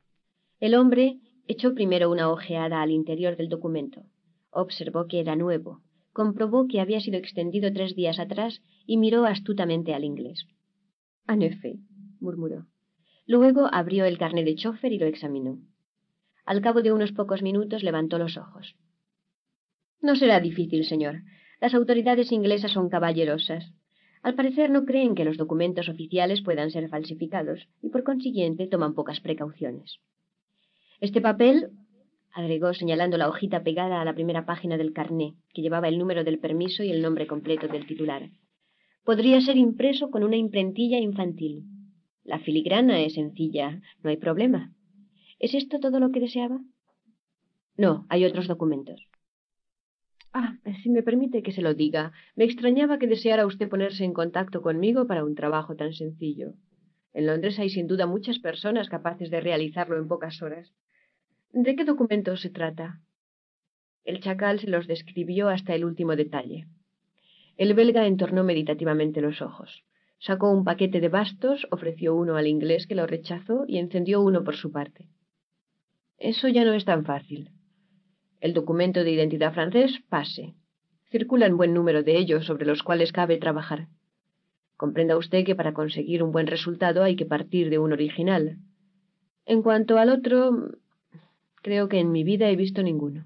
El 0.60 0.74
hombre 0.74 1.20
echó 1.48 1.76
primero 1.76 2.10
una 2.10 2.32
ojeada 2.32 2.82
al 2.82 2.90
interior 2.90 3.38
del 3.38 3.50
documento. 3.50 4.02
Observó 4.50 5.06
que 5.06 5.20
era 5.20 5.36
nuevo, 5.36 5.84
comprobó 6.12 6.68
que 6.68 6.82
había 6.82 7.00
sido 7.00 7.20
extendido 7.20 7.72
tres 7.72 7.96
días 7.96 8.18
atrás 8.18 8.64
y 8.88 8.98
miró 8.98 9.26
astutamente 9.26 9.94
al 9.94 10.06
inglés. 10.06 10.48
En 11.28 11.44
efe, 11.44 11.76
murmuró. 12.20 12.66
Luego 13.28 13.70
abrió 13.72 14.06
el 14.06 14.18
carnet 14.18 14.46
de 14.46 14.56
chofer 14.56 14.92
y 14.92 14.98
lo 14.98 15.06
examinó. 15.06 15.60
Al 16.46 16.62
cabo 16.62 16.82
de 16.82 16.94
unos 16.94 17.12
pocos 17.12 17.44
minutos 17.44 17.84
levantó 17.84 18.18
los 18.18 18.38
ojos. 18.38 18.76
No 20.02 20.16
será 20.16 20.40
difícil, 20.40 20.84
señor. 20.84 21.22
Las 21.62 21.76
autoridades 21.76 22.32
inglesas 22.32 22.72
son 22.72 22.90
caballerosas. 22.90 23.72
Al 24.28 24.36
parecer 24.36 24.70
no 24.70 24.84
creen 24.84 25.16
que 25.16 25.24
los 25.24 25.38
documentos 25.38 25.88
oficiales 25.88 26.42
puedan 26.42 26.70
ser 26.70 26.90
falsificados 26.90 27.70
y 27.82 27.88
por 27.88 28.04
consiguiente 28.04 28.68
toman 28.68 28.94
pocas 28.94 29.22
precauciones. 29.22 30.02
Este 31.00 31.22
papel, 31.22 31.70
agregó 32.34 32.74
señalando 32.74 33.16
la 33.16 33.30
hojita 33.30 33.64
pegada 33.64 34.02
a 34.02 34.04
la 34.04 34.14
primera 34.14 34.46
página 34.46 34.76
del 34.76 34.92
carné, 34.92 35.36
que 35.54 35.62
llevaba 35.62 35.88
el 35.88 35.98
número 35.98 36.26
del 36.26 36.40
permiso 36.40 36.84
y 36.84 36.92
el 36.92 37.02
nombre 37.02 37.26
completo 37.26 37.70
del 37.70 37.88
titular, 37.88 38.30
podría 39.06 39.40
ser 39.40 39.56
impreso 39.56 40.12
con 40.12 40.26
una 40.26 40.36
imprentilla 40.36 40.98
infantil. 40.98 41.64
La 42.26 42.40
filigrana 42.40 43.00
es 43.00 43.14
sencilla, 43.14 43.82
no 44.04 44.10
hay 44.10 44.18
problema. 44.18 44.74
¿Es 45.40 45.54
esto 45.54 45.80
todo 45.80 46.02
lo 46.02 46.12
que 46.12 46.20
deseaba? 46.20 46.60
No, 47.78 48.06
hay 48.10 48.26
otros 48.26 48.50
documentos. 48.50 49.07
Ah, 50.40 50.56
si 50.84 50.92
me 50.92 51.02
permite 51.02 51.42
que 51.42 51.52
se 51.52 51.64
lo 51.64 51.74
diga, 51.74 52.04
me 52.36 52.46
extrañaba 52.46 53.00
que 53.00 53.12
deseara 53.14 53.48
usted 53.48 53.68
ponerse 53.74 54.04
en 54.04 54.14
contacto 54.14 54.62
conmigo 54.62 55.08
para 55.08 55.26
un 55.26 55.34
trabajo 55.34 55.76
tan 55.76 55.94
sencillo. 55.94 56.50
En 57.16 57.26
Londres 57.26 57.58
hay 57.58 57.72
sin 57.72 57.88
duda 57.88 58.06
muchas 58.06 58.38
personas 58.38 58.88
capaces 58.88 59.32
de 59.32 59.42
realizarlo 59.42 59.98
en 59.98 60.08
pocas 60.08 60.44
horas. 60.44 60.72
¿De 61.54 61.76
qué 61.76 61.84
documentos 61.86 62.42
se 62.42 62.52
trata? 62.52 63.00
El 64.04 64.20
chacal 64.20 64.60
se 64.60 64.68
los 64.68 64.86
describió 64.86 65.50
hasta 65.50 65.74
el 65.74 65.84
último 65.84 66.16
detalle. 66.16 66.68
El 67.58 67.74
belga 67.74 68.06
entornó 68.06 68.44
meditativamente 68.44 69.22
los 69.22 69.42
ojos. 69.42 69.86
Sacó 70.20 70.52
un 70.52 70.64
paquete 70.64 71.02
de 71.02 71.10
bastos, 71.10 71.66
ofreció 71.72 72.14
uno 72.14 72.36
al 72.36 72.46
inglés 72.46 72.86
que 72.86 72.94
lo 72.94 73.08
rechazó 73.08 73.66
y 73.68 73.80
encendió 73.80 74.22
uno 74.22 74.44
por 74.44 74.56
su 74.56 74.72
parte. 74.72 75.10
Eso 76.20 76.48
ya 76.48 76.64
no 76.64 76.74
es 76.74 76.86
tan 76.86 77.06
fácil. 77.06 77.57
El 78.40 78.54
documento 78.54 79.04
de 79.04 79.12
identidad 79.12 79.54
francés 79.54 80.00
pase. 80.10 80.54
Circulan 81.10 81.58
buen 81.58 81.74
número 81.74 82.04
de 82.04 82.18
ellos 82.18 82.46
sobre 82.46 82.66
los 82.68 82.84
cuales 82.84 83.12
cabe 83.12 83.38
trabajar. 83.38 83.88
Comprenda 84.76 85.18
usted 85.18 85.44
que 85.44 85.56
para 85.56 85.74
conseguir 85.74 86.22
un 86.22 86.32
buen 86.32 86.46
resultado 86.46 87.04
hay 87.04 87.16
que 87.16 87.26
partir 87.26 87.72
de 87.72 87.80
un 87.80 87.94
original. 87.94 88.58
En 89.46 89.64
cuanto 89.64 89.98
al 89.98 90.10
otro, 90.10 90.76
creo 91.64 91.90
que 91.90 92.00
en 92.00 92.12
mi 92.12 92.24
vida 92.24 92.50
he 92.50 92.56
visto 92.56 92.84
ninguno. 92.84 93.26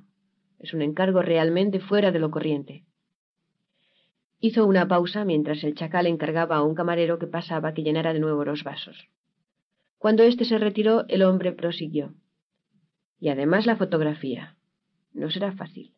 Es 0.60 0.74
un 0.74 0.82
encargo 0.82 1.22
realmente 1.22 1.82
fuera 1.82 2.12
de 2.12 2.20
lo 2.20 2.32
corriente. 2.32 2.86
Hizo 4.40 4.66
una 4.66 4.88
pausa 4.88 5.26
mientras 5.26 5.64
el 5.66 5.76
chacal 5.76 6.08
encargaba 6.08 6.56
a 6.56 6.64
un 6.64 6.74
camarero 6.74 7.20
que 7.20 7.28
pasaba 7.28 7.74
que 7.74 7.84
llenara 7.84 8.14
de 8.14 8.20
nuevo 8.20 8.46
los 8.46 8.64
vasos. 8.64 9.10
Cuando 9.98 10.24
éste 10.24 10.46
se 10.46 10.58
retiró, 10.58 11.06
el 11.10 11.22
hombre 11.22 11.52
prosiguió. 11.52 12.14
Y 13.20 13.30
además 13.30 13.66
la 13.66 13.76
fotografía. 13.76 14.56
No 15.14 15.30
será 15.30 15.52
fácil. 15.52 15.94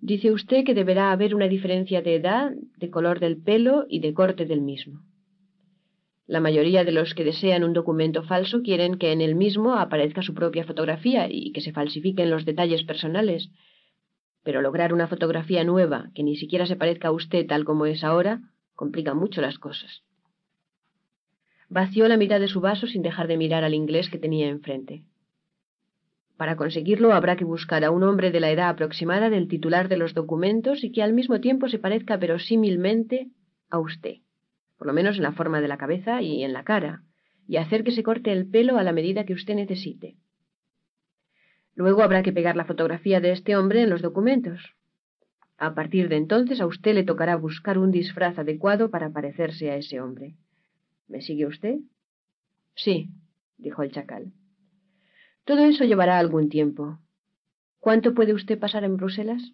Dice 0.00 0.32
usted 0.32 0.64
que 0.64 0.74
deberá 0.74 1.12
haber 1.12 1.34
una 1.34 1.48
diferencia 1.48 2.00
de 2.00 2.14
edad, 2.14 2.52
de 2.76 2.90
color 2.90 3.20
del 3.20 3.36
pelo 3.36 3.86
y 3.88 4.00
de 4.00 4.14
corte 4.14 4.46
del 4.46 4.62
mismo. 4.62 5.02
La 6.26 6.40
mayoría 6.40 6.84
de 6.84 6.92
los 6.92 7.14
que 7.14 7.24
desean 7.24 7.64
un 7.64 7.72
documento 7.72 8.22
falso 8.22 8.62
quieren 8.62 8.98
que 8.98 9.12
en 9.12 9.20
el 9.20 9.34
mismo 9.34 9.74
aparezca 9.74 10.22
su 10.22 10.32
propia 10.32 10.64
fotografía 10.64 11.28
y 11.28 11.52
que 11.52 11.60
se 11.60 11.72
falsifiquen 11.72 12.30
los 12.30 12.44
detalles 12.44 12.84
personales. 12.84 13.50
Pero 14.42 14.62
lograr 14.62 14.94
una 14.94 15.08
fotografía 15.08 15.64
nueva 15.64 16.10
que 16.14 16.22
ni 16.22 16.36
siquiera 16.36 16.66
se 16.66 16.76
parezca 16.76 17.08
a 17.08 17.12
usted 17.12 17.46
tal 17.46 17.64
como 17.64 17.84
es 17.84 18.04
ahora 18.04 18.40
complica 18.74 19.12
mucho 19.12 19.42
las 19.42 19.58
cosas. 19.58 20.02
Vació 21.68 22.08
la 22.08 22.16
mitad 22.16 22.40
de 22.40 22.48
su 22.48 22.60
vaso 22.60 22.86
sin 22.86 23.02
dejar 23.02 23.28
de 23.28 23.36
mirar 23.36 23.64
al 23.64 23.74
inglés 23.74 24.08
que 24.08 24.18
tenía 24.18 24.48
enfrente. 24.48 25.04
Para 26.40 26.56
conseguirlo 26.56 27.12
habrá 27.12 27.36
que 27.36 27.44
buscar 27.44 27.84
a 27.84 27.90
un 27.90 28.02
hombre 28.02 28.30
de 28.30 28.40
la 28.40 28.50
edad 28.50 28.70
aproximada 28.70 29.28
del 29.28 29.46
titular 29.46 29.90
de 29.90 29.98
los 29.98 30.14
documentos 30.14 30.82
y 30.82 30.90
que 30.90 31.02
al 31.02 31.12
mismo 31.12 31.38
tiempo 31.38 31.68
se 31.68 31.78
parezca 31.78 32.16
verosímilmente 32.16 33.28
a 33.68 33.78
usted, 33.78 34.20
por 34.78 34.86
lo 34.86 34.94
menos 34.94 35.18
en 35.18 35.24
la 35.24 35.32
forma 35.32 35.60
de 35.60 35.68
la 35.68 35.76
cabeza 35.76 36.22
y 36.22 36.42
en 36.42 36.54
la 36.54 36.64
cara, 36.64 37.02
y 37.46 37.58
hacer 37.58 37.84
que 37.84 37.90
se 37.90 38.02
corte 38.02 38.32
el 38.32 38.48
pelo 38.48 38.78
a 38.78 38.82
la 38.82 38.94
medida 38.94 39.26
que 39.26 39.34
usted 39.34 39.54
necesite. 39.54 40.16
Luego 41.74 42.02
habrá 42.02 42.22
que 42.22 42.32
pegar 42.32 42.56
la 42.56 42.64
fotografía 42.64 43.20
de 43.20 43.32
este 43.32 43.54
hombre 43.54 43.82
en 43.82 43.90
los 43.90 44.00
documentos. 44.00 44.74
A 45.58 45.74
partir 45.74 46.08
de 46.08 46.16
entonces 46.16 46.62
a 46.62 46.66
usted 46.66 46.94
le 46.94 47.04
tocará 47.04 47.36
buscar 47.36 47.76
un 47.76 47.90
disfraz 47.90 48.38
adecuado 48.38 48.90
para 48.90 49.10
parecerse 49.10 49.70
a 49.70 49.76
ese 49.76 50.00
hombre. 50.00 50.36
¿Me 51.06 51.20
sigue 51.20 51.44
usted? 51.44 51.80
Sí, 52.74 53.10
dijo 53.58 53.82
el 53.82 53.92
chacal. 53.92 54.32
Todo 55.50 55.64
eso 55.64 55.82
llevará 55.82 56.20
algún 56.20 56.48
tiempo. 56.48 57.00
¿Cuánto 57.80 58.14
puede 58.14 58.34
usted 58.34 58.56
pasar 58.56 58.84
en 58.84 58.96
Bruselas? 58.96 59.52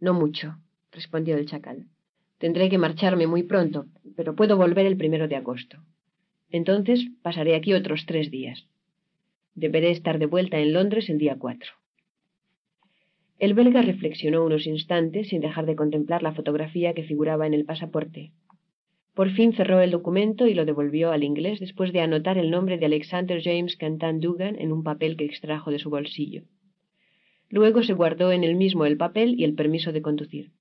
No 0.00 0.12
mucho, 0.12 0.58
respondió 0.90 1.38
el 1.38 1.46
chacal. 1.46 1.86
Tendré 2.36 2.68
que 2.68 2.76
marcharme 2.76 3.26
muy 3.26 3.42
pronto, 3.42 3.86
pero 4.16 4.36
puedo 4.36 4.58
volver 4.58 4.84
el 4.84 4.98
primero 4.98 5.28
de 5.28 5.36
agosto. 5.36 5.78
Entonces 6.50 7.06
pasaré 7.22 7.54
aquí 7.54 7.72
otros 7.72 8.04
tres 8.04 8.30
días. 8.30 8.68
Deberé 9.54 9.92
estar 9.92 10.18
de 10.18 10.26
vuelta 10.26 10.58
en 10.58 10.74
Londres 10.74 11.08
el 11.08 11.16
día 11.16 11.38
cuatro. 11.38 11.70
El 13.38 13.54
belga 13.54 13.80
reflexionó 13.80 14.44
unos 14.44 14.66
instantes 14.66 15.30
sin 15.30 15.40
dejar 15.40 15.64
de 15.64 15.74
contemplar 15.74 16.22
la 16.22 16.34
fotografía 16.34 16.92
que 16.92 17.04
figuraba 17.04 17.46
en 17.46 17.54
el 17.54 17.64
pasaporte. 17.64 18.32
Por 19.14 19.30
fin 19.30 19.52
cerró 19.52 19.80
el 19.80 19.90
documento 19.90 20.46
y 20.46 20.54
lo 20.54 20.64
devolvió 20.64 21.12
al 21.12 21.22
inglés 21.22 21.60
después 21.60 21.92
de 21.92 22.00
anotar 22.00 22.38
el 22.38 22.50
nombre 22.50 22.78
de 22.78 22.86
Alexander 22.86 23.42
James 23.42 23.76
Cantan 23.76 24.20
Dugan 24.20 24.56
en 24.58 24.72
un 24.72 24.82
papel 24.82 25.16
que 25.16 25.26
extrajo 25.26 25.70
de 25.70 25.78
su 25.78 25.90
bolsillo. 25.90 26.44
Luego 27.50 27.82
se 27.82 27.92
guardó 27.92 28.32
en 28.32 28.44
el 28.44 28.54
mismo 28.54 28.86
el 28.86 28.96
papel 28.96 29.38
y 29.38 29.44
el 29.44 29.54
permiso 29.54 29.92
de 29.92 30.00
conducir. 30.00 30.52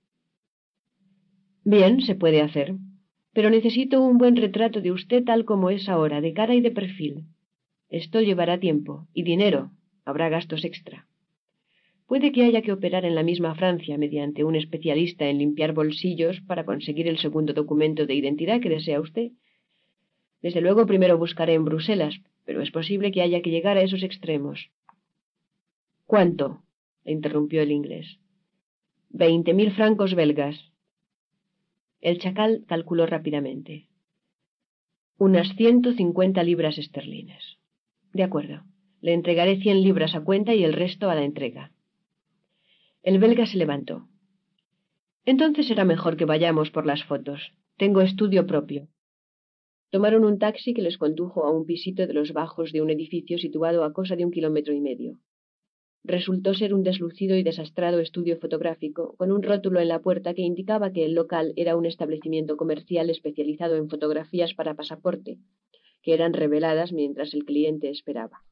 Bien, 1.64 2.02
se 2.02 2.16
puede 2.16 2.42
hacer. 2.42 2.76
Pero 3.34 3.50
necesito 3.50 4.02
un 4.02 4.18
buen 4.18 4.36
retrato 4.36 4.82
de 4.82 4.92
usted 4.92 5.24
tal 5.24 5.46
como 5.46 5.70
es 5.70 5.88
ahora, 5.88 6.20
de 6.20 6.34
cara 6.34 6.54
y 6.54 6.60
de 6.60 6.72
perfil. 6.72 7.28
Esto 7.88 8.20
llevará 8.20 8.60
tiempo 8.60 9.08
y 9.14 9.24
dinero. 9.24 9.72
Habrá 10.04 10.28
gastos 10.28 10.66
extra. 10.66 11.08
Puede 12.12 12.34
que 12.34 12.44
haya 12.44 12.62
que 12.62 12.74
operar 12.74 13.06
en 13.06 13.16
la 13.16 13.24
misma 13.24 13.56
Francia 13.56 13.98
mediante 13.98 14.44
un 14.44 14.58
especialista 14.58 15.30
en 15.30 15.38
limpiar 15.38 15.72
bolsillos 15.72 16.42
para 16.42 16.66
conseguir 16.66 17.08
el 17.08 17.18
segundo 17.20 17.54
documento 17.54 18.06
de 18.06 18.16
identidad 18.16 18.60
que 18.60 18.68
desea 18.68 19.00
usted. 19.00 19.32
Desde 20.42 20.60
luego 20.60 20.86
primero 20.86 21.18
buscaré 21.18 21.54
en 21.54 21.64
Bruselas, 21.64 22.20
pero 22.44 22.62
es 22.62 22.70
posible 22.70 23.14
que 23.14 23.22
haya 23.22 23.42
que 23.42 23.50
llegar 23.50 23.78
a 23.78 23.82
esos 23.82 24.04
extremos. 24.04 24.72
¿Cuánto? 26.06 26.64
le 27.06 27.14
interrumpió 27.14 27.62
el 27.62 27.72
inglés. 27.72 28.20
Veinte 29.08 29.54
mil 29.54 29.72
francos 29.72 30.14
belgas. 30.14 30.58
El 32.02 32.20
chacal 32.20 32.66
calculó 32.68 33.06
rápidamente. 33.06 33.88
Unas 35.18 35.56
ciento 35.56 35.94
cincuenta 35.94 36.44
libras 36.44 36.78
esterlinas. 36.78 37.58
De 38.12 38.24
acuerdo. 38.24 38.64
Le 39.00 39.14
entregaré 39.14 39.62
cien 39.62 39.82
libras 39.82 40.14
a 40.14 40.26
cuenta 40.26 40.54
y 40.54 40.66
el 40.66 40.74
resto 40.74 41.10
a 41.10 41.16
la 41.16 41.24
entrega. 41.24 41.72
El 43.04 43.18
belga 43.18 43.48
se 43.48 43.58
levantó. 43.58 44.08
Entonces 45.26 45.68
será 45.68 45.86
mejor 45.86 46.18
que 46.18 46.26
vayamos 46.26 46.70
por 46.70 46.86
las 46.86 47.04
fotos. 47.04 47.54
Tengo 47.76 48.02
estudio 48.02 48.46
propio. 48.46 48.90
Tomaron 49.90 50.24
un 50.24 50.38
taxi 50.38 50.76
que 50.76 50.84
les 50.84 51.00
condujo 51.00 51.46
a 51.46 51.52
un 51.52 51.66
pisito 51.66 52.06
de 52.06 52.14
los 52.14 52.32
bajos 52.32 52.72
de 52.72 52.80
un 52.80 52.92
edificio 52.92 53.40
situado 53.40 53.84
a 53.84 53.92
cosa 53.92 54.16
de 54.16 54.24
un 54.24 54.32
kilómetro 54.32 54.72
y 54.76 54.82
medio. 54.82 55.18
Resultó 56.04 56.54
ser 56.54 56.76
un 56.76 56.84
deslucido 56.84 57.36
y 57.38 57.44
desastrado 57.44 58.00
estudio 58.00 58.38
fotográfico, 58.38 59.16
con 59.18 59.32
un 59.32 59.42
rótulo 59.42 59.80
en 59.80 59.88
la 59.88 60.02
puerta 60.02 60.36
que 60.36 60.44
indicaba 60.44 60.92
que 60.92 61.04
el 61.04 61.16
local 61.16 61.54
era 61.56 61.76
un 61.76 61.88
establecimiento 61.88 62.56
comercial 62.56 63.10
especializado 63.10 63.78
en 63.78 63.90
fotografías 63.90 64.54
para 64.54 64.76
pasaporte, 64.76 65.40
que 66.04 66.14
eran 66.14 66.34
reveladas 66.34 66.94
mientras 66.94 67.34
el 67.34 67.46
cliente 67.46 67.90
esperaba. 67.90 68.44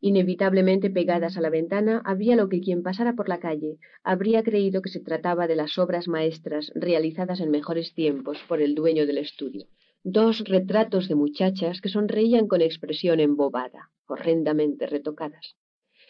Inevitablemente 0.00 0.90
pegadas 0.90 1.36
a 1.36 1.40
la 1.40 1.50
ventana 1.50 2.00
había 2.04 2.36
lo 2.36 2.48
que 2.48 2.60
quien 2.60 2.82
pasara 2.82 3.14
por 3.14 3.28
la 3.28 3.38
calle 3.38 3.78
habría 4.02 4.42
creído 4.42 4.82
que 4.82 4.88
se 4.88 5.00
trataba 5.00 5.46
de 5.46 5.56
las 5.56 5.78
obras 5.78 6.08
maestras 6.08 6.72
realizadas 6.74 7.40
en 7.40 7.50
mejores 7.50 7.94
tiempos 7.94 8.38
por 8.48 8.60
el 8.62 8.74
dueño 8.74 9.06
del 9.06 9.18
estudio. 9.18 9.66
Dos 10.02 10.40
retratos 10.40 11.08
de 11.08 11.14
muchachas 11.14 11.80
que 11.80 11.90
sonreían 11.90 12.48
con 12.48 12.62
expresión 12.62 13.20
embobada, 13.20 13.90
horrendamente 14.06 14.86
retocadas 14.86 15.56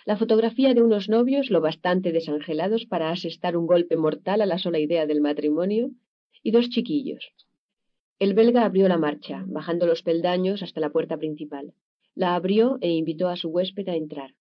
la 0.07 0.17
fotografía 0.17 0.73
de 0.73 0.83
unos 0.83 1.09
novios 1.09 1.51
lo 1.51 1.61
bastante 1.61 2.11
desangelados 2.13 2.87
para 2.87 3.11
asestar 3.11 3.57
un 3.57 3.67
golpe 3.67 3.97
mortal 3.97 4.41
a 4.41 4.47
la 4.47 4.59
sola 4.59 4.79
idea 4.79 5.07
del 5.07 5.21
matrimonio, 5.21 5.91
y 6.43 6.53
dos 6.53 6.71
chiquillos. 6.71 7.35
El 8.19 8.35
belga 8.35 8.65
abrió 8.65 8.89
la 8.89 8.97
marcha, 8.97 9.45
bajando 9.47 9.87
los 9.87 10.03
peldaños 10.03 10.63
hasta 10.63 10.81
la 10.81 10.91
puerta 10.91 11.19
principal. 11.19 11.75
La 12.21 12.35
abrió 12.35 12.77
e 12.83 12.91
invitó 12.91 13.29
a 13.29 13.37
su 13.37 13.49
huésped 13.49 13.89
a 13.89 13.97
entrar. 13.97 14.35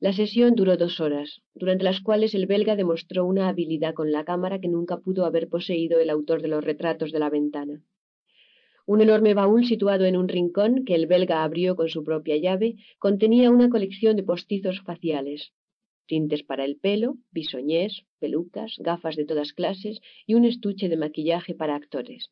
La 0.00 0.12
sesión 0.12 0.54
duró 0.54 0.76
dos 0.76 1.00
horas, 1.00 1.40
durante 1.54 1.82
las 1.82 2.02
cuales 2.02 2.34
el 2.34 2.44
belga 2.44 2.76
demostró 2.76 3.24
una 3.24 3.48
habilidad 3.48 3.94
con 3.94 4.12
la 4.12 4.22
cámara 4.26 4.60
que 4.60 4.68
nunca 4.68 4.98
pudo 4.98 5.24
haber 5.24 5.48
poseído 5.48 5.98
el 5.98 6.10
autor 6.10 6.42
de 6.42 6.48
los 6.48 6.62
retratos 6.62 7.10
de 7.10 7.20
la 7.20 7.30
ventana. 7.30 7.82
Un 8.84 9.00
enorme 9.00 9.32
baúl 9.32 9.64
situado 9.64 10.04
en 10.04 10.14
un 10.14 10.28
rincón, 10.28 10.84
que 10.84 10.94
el 10.94 11.06
belga 11.06 11.42
abrió 11.42 11.74
con 11.74 11.88
su 11.88 12.04
propia 12.04 12.36
llave, 12.36 12.76
contenía 12.98 13.50
una 13.50 13.70
colección 13.70 14.16
de 14.16 14.24
postizos 14.24 14.82
faciales, 14.82 15.54
tintes 16.04 16.42
para 16.42 16.66
el 16.66 16.76
pelo, 16.76 17.16
bisoñés, 17.30 18.04
pelucas, 18.18 18.74
gafas 18.76 19.16
de 19.16 19.24
todas 19.24 19.54
clases 19.54 20.00
y 20.26 20.34
un 20.34 20.44
estuche 20.44 20.90
de 20.90 20.98
maquillaje 20.98 21.54
para 21.54 21.76
actores. 21.76 22.30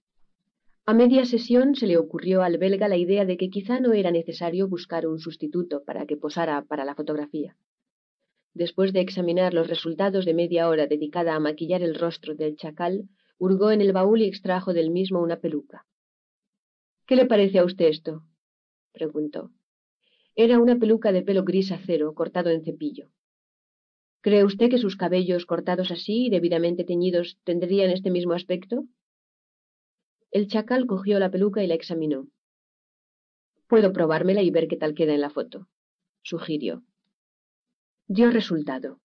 A 0.89 0.95
media 0.95 1.25
sesión 1.25 1.75
se 1.75 1.89
le 1.89 1.97
ocurrió 1.97 2.43
al 2.43 2.59
belga 2.59 2.87
la 2.87 2.97
idea 2.97 3.25
de 3.25 3.37
que 3.37 3.51
quizá 3.51 3.81
no 3.81 3.93
era 3.93 4.13
necesario 4.13 4.69
buscar 4.69 5.09
un 5.09 5.19
sustituto 5.19 5.83
para 5.83 6.07
que 6.07 6.17
posara 6.17 6.63
para 6.63 6.85
la 6.85 6.95
fotografía. 6.95 7.57
Después 8.55 8.93
de 8.93 9.01
examinar 9.01 9.53
los 9.53 9.67
resultados 9.67 10.25
de 10.25 10.33
media 10.33 10.69
hora 10.69 10.87
dedicada 10.87 11.35
a 11.35 11.41
maquillar 11.41 11.83
el 11.83 11.97
rostro 11.97 12.37
del 12.37 12.55
chacal, 12.55 13.09
hurgó 13.37 13.73
en 13.73 13.81
el 13.81 13.93
baúl 13.93 14.23
y 14.23 14.27
extrajo 14.27 14.75
del 14.75 14.93
mismo 14.93 15.21
una 15.21 15.41
peluca. 15.41 15.87
¿Qué 17.05 17.17
le 17.17 17.27
parece 17.27 17.59
a 17.59 17.65
usted 17.65 17.87
esto? 17.87 18.23
preguntó. 18.93 19.51
Era 20.37 20.61
una 20.61 20.79
peluca 20.79 21.11
de 21.11 21.23
pelo 21.23 21.43
gris 21.43 21.73
acero, 21.73 22.15
cortado 22.15 22.51
en 22.51 22.63
cepillo. 22.65 23.11
¿Cree 24.21 24.45
usted 24.45 24.71
que 24.71 24.79
sus 24.79 24.95
cabellos 24.95 25.47
cortados 25.47 25.91
así 25.91 26.27
y 26.27 26.31
debidamente 26.31 26.85
teñidos 26.85 27.39
tendrían 27.43 27.91
este 27.91 28.13
mismo 28.13 28.35
aspecto? 28.35 28.87
El 30.37 30.49
chacal 30.49 30.87
cogió 30.87 31.19
la 31.19 31.31
peluca 31.31 31.65
y 31.65 31.67
la 31.67 31.73
examinó. 31.73 32.29
Puedo 33.69 33.95
probármela 33.95 34.43
y 34.43 34.51
ver 34.51 34.69
qué 34.69 34.77
tal 34.77 34.95
queda 34.95 35.15
en 35.15 35.23
la 35.23 35.31
foto, 35.31 35.67
sugirió. 36.21 36.83
Dio 38.07 38.31
resultado. 38.31 39.01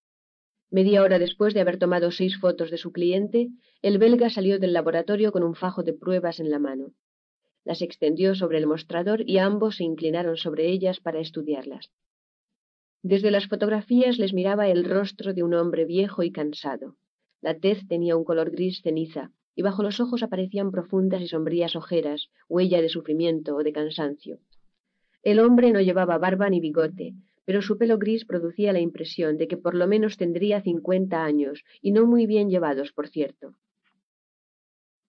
Media 0.69 1.01
hora 1.01 1.19
después 1.19 1.53
de 1.53 1.61
haber 1.61 1.79
tomado 1.79 2.11
seis 2.11 2.37
fotos 2.37 2.69
de 2.69 2.75
su 2.77 2.91
cliente, 2.91 3.47
el 3.81 3.97
belga 3.97 4.29
salió 4.29 4.59
del 4.59 4.73
laboratorio 4.73 5.31
con 5.31 5.43
un 5.43 5.55
fajo 5.55 5.83
de 5.83 5.93
pruebas 5.93 6.41
en 6.41 6.51
la 6.51 6.59
mano 6.59 6.93
las 7.63 7.81
extendió 7.81 8.35
sobre 8.35 8.57
el 8.57 8.67
mostrador 8.67 9.21
y 9.29 9.37
ambos 9.37 9.77
se 9.77 9.85
inclinaron 9.85 10.35
sobre 10.35 10.67
ellas 10.67 10.99
para 10.99 11.21
estudiarlas. 11.21 11.91
Desde 13.03 13.31
las 13.31 13.47
fotografías 13.47 14.17
les 14.19 14.33
miraba 14.33 14.67
el 14.67 14.83
rostro 14.83 15.33
de 15.33 15.43
un 15.43 15.53
hombre 15.53 15.85
viejo 15.85 16.23
y 16.23 16.31
cansado. 16.31 16.97
La 17.39 17.57
tez 17.57 17.87
tenía 17.87 18.17
un 18.17 18.25
color 18.25 18.51
gris 18.51 18.81
ceniza, 18.81 19.31
y 19.55 19.61
bajo 19.61 19.83
los 19.83 19.99
ojos 19.99 20.23
aparecían 20.23 20.71
profundas 20.71 21.21
y 21.21 21.27
sombrías 21.27 21.75
ojeras, 21.75 22.29
huella 22.47 22.81
de 22.81 22.89
sufrimiento 22.89 23.55
o 23.55 23.63
de 23.63 23.73
cansancio. 23.73 24.39
El 25.23 25.39
hombre 25.39 25.71
no 25.71 25.81
llevaba 25.81 26.17
barba 26.17 26.49
ni 26.49 26.59
bigote, 26.59 27.13
pero 27.45 27.61
su 27.61 27.77
pelo 27.77 27.97
gris 27.97 28.25
producía 28.25 28.73
la 28.73 28.79
impresión 28.79 29.37
de 29.37 29.47
que 29.47 29.57
por 29.57 29.75
lo 29.75 29.87
menos 29.87 30.17
tendría 30.17 30.61
cincuenta 30.61 31.23
años, 31.23 31.63
y 31.81 31.91
no 31.91 32.05
muy 32.05 32.25
bien 32.25 32.49
llevados, 32.49 32.91
por 32.91 33.09
cierto. 33.09 33.55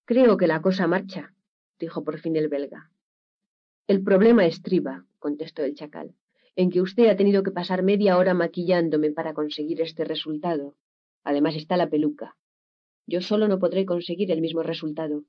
Creo 0.05 0.37
que 0.37 0.47
la 0.47 0.61
cosa 0.61 0.87
marcha, 0.87 1.35
dijo 1.79 2.05
por 2.05 2.19
fin 2.19 2.37
el 2.37 2.49
belga. 2.49 2.91
El 3.87 4.03
problema 4.03 4.47
estriba, 4.47 5.07
contestó 5.19 5.62
el 5.62 5.75
chacal, 5.75 6.15
en 6.57 6.71
que 6.71 6.81
usted 6.81 7.09
ha 7.09 7.17
tenido 7.17 7.43
que 7.43 7.51
pasar 7.51 7.83
media 7.83 8.19
hora 8.19 8.35
maquillándome 8.35 9.11
para 9.11 9.35
conseguir 9.35 9.81
este 9.81 10.05
resultado. 10.05 10.75
Además 11.25 11.57
está 11.57 11.77
la 11.77 11.89
peluca. 11.89 12.37
Yo 13.07 13.21
solo 13.21 13.49
no 13.49 13.59
podré 13.59 13.85
conseguir 13.85 14.31
el 14.31 14.41
mismo 14.41 14.63
resultado. 14.63 15.25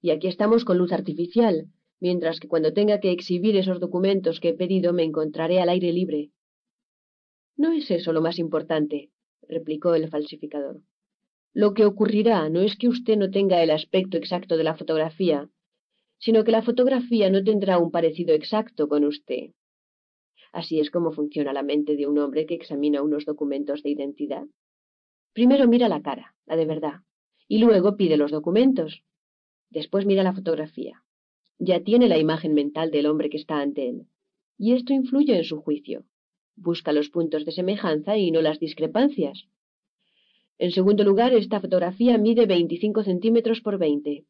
Y 0.00 0.10
aquí 0.10 0.28
estamos 0.28 0.64
con 0.64 0.78
luz 0.78 0.92
artificial, 0.92 1.66
mientras 2.00 2.40
que 2.40 2.48
cuando 2.48 2.72
tenga 2.72 3.00
que 3.00 3.10
exhibir 3.10 3.56
esos 3.56 3.80
documentos 3.80 4.40
que 4.40 4.50
he 4.50 4.54
pedido 4.54 4.92
me 4.92 5.04
encontraré 5.04 5.60
al 5.60 5.68
aire 5.68 5.92
libre. 5.92 6.30
No 7.56 7.72
es 7.72 7.90
eso 7.90 8.12
lo 8.12 8.22
más 8.22 8.38
importante, 8.38 9.10
replicó 9.48 9.94
el 9.94 10.08
falsificador. 10.08 10.80
Lo 11.52 11.74
que 11.74 11.84
ocurrirá 11.84 12.48
no 12.48 12.60
es 12.60 12.76
que 12.76 12.88
usted 12.88 13.16
no 13.16 13.30
tenga 13.30 13.62
el 13.62 13.70
aspecto 13.70 14.16
exacto 14.16 14.56
de 14.56 14.64
la 14.64 14.76
fotografía, 14.76 15.48
sino 16.18 16.44
que 16.44 16.52
la 16.52 16.62
fotografía 16.62 17.30
no 17.30 17.42
tendrá 17.42 17.78
un 17.78 17.90
parecido 17.90 18.34
exacto 18.34 18.88
con 18.88 19.04
usted. 19.04 19.52
Así 20.52 20.80
es 20.80 20.90
como 20.90 21.12
funciona 21.12 21.52
la 21.52 21.62
mente 21.62 21.96
de 21.96 22.06
un 22.06 22.18
hombre 22.18 22.46
que 22.46 22.54
examina 22.54 23.02
unos 23.02 23.24
documentos 23.24 23.82
de 23.82 23.90
identidad. 23.90 24.44
Primero 25.32 25.68
mira 25.68 25.88
la 25.88 26.02
cara, 26.02 26.34
la 26.46 26.56
de 26.56 26.66
verdad, 26.66 27.02
y 27.46 27.58
luego 27.58 27.96
pide 27.96 28.16
los 28.16 28.30
documentos. 28.30 29.02
Después 29.70 30.06
mira 30.06 30.22
la 30.22 30.32
fotografía. 30.32 31.02
Ya 31.58 31.80
tiene 31.80 32.08
la 32.08 32.18
imagen 32.18 32.54
mental 32.54 32.90
del 32.90 33.06
hombre 33.06 33.30
que 33.30 33.36
está 33.36 33.60
ante 33.60 33.88
él. 33.88 34.06
Y 34.56 34.72
esto 34.72 34.92
influye 34.92 35.36
en 35.36 35.44
su 35.44 35.60
juicio. 35.60 36.04
Busca 36.56 36.92
los 36.92 37.08
puntos 37.10 37.44
de 37.44 37.52
semejanza 37.52 38.16
y 38.16 38.30
no 38.30 38.42
las 38.42 38.58
discrepancias. 38.58 39.46
En 40.58 40.72
segundo 40.72 41.04
lugar, 41.04 41.32
esta 41.34 41.60
fotografía 41.60 42.18
mide 42.18 42.46
25 42.46 43.04
centímetros 43.04 43.60
por 43.60 43.78
20. 43.78 44.24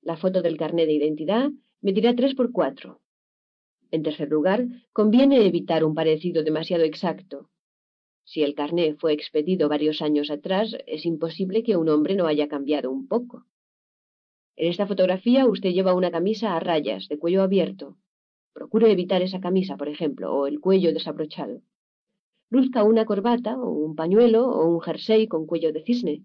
La 0.00 0.16
foto 0.16 0.40
del 0.40 0.56
carnet 0.56 0.86
de 0.86 0.94
identidad 0.94 1.50
medirá 1.82 2.14
tres 2.14 2.34
por 2.34 2.52
cuatro. 2.52 3.00
En 3.90 4.02
tercer 4.02 4.30
lugar, 4.30 4.66
conviene 4.92 5.44
evitar 5.44 5.84
un 5.84 5.94
parecido 5.94 6.42
demasiado 6.42 6.84
exacto. 6.84 7.50
Si 8.24 8.42
el 8.42 8.54
carnet 8.54 8.98
fue 8.98 9.12
expedido 9.12 9.68
varios 9.68 10.00
años 10.00 10.30
atrás, 10.30 10.76
es 10.86 11.04
imposible 11.04 11.62
que 11.62 11.76
un 11.76 11.88
hombre 11.88 12.14
no 12.14 12.26
haya 12.26 12.48
cambiado 12.48 12.90
un 12.90 13.08
poco. 13.08 13.46
En 14.56 14.70
esta 14.70 14.86
fotografía 14.86 15.46
usted 15.46 15.70
lleva 15.70 15.94
una 15.94 16.10
camisa 16.10 16.54
a 16.54 16.60
rayas, 16.60 17.08
de 17.08 17.18
cuello 17.18 17.42
abierto. 17.42 17.96
Procure 18.52 18.92
evitar 18.92 19.22
esa 19.22 19.40
camisa, 19.40 19.76
por 19.76 19.88
ejemplo, 19.88 20.32
o 20.32 20.46
el 20.46 20.60
cuello 20.60 20.92
desabrochado. 20.92 21.62
Luzca 22.50 22.84
una 22.84 23.06
corbata, 23.06 23.58
o 23.58 23.70
un 23.70 23.96
pañuelo, 23.96 24.46
o 24.46 24.68
un 24.68 24.80
jersey 24.80 25.26
con 25.26 25.46
cuello 25.46 25.72
de 25.72 25.82
cisne. 25.82 26.22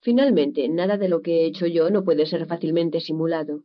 Finalmente, 0.00 0.68
nada 0.68 0.96
de 0.96 1.08
lo 1.08 1.22
que 1.22 1.42
he 1.42 1.46
hecho 1.46 1.66
yo 1.66 1.90
no 1.90 2.02
puede 2.02 2.26
ser 2.26 2.46
fácilmente 2.46 3.00
simulado. 3.00 3.62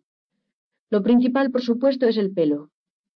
Lo 0.89 1.01
principal, 1.03 1.51
por 1.51 1.61
supuesto, 1.61 2.05
es 2.07 2.17
el 2.17 2.33
pelo. 2.33 2.69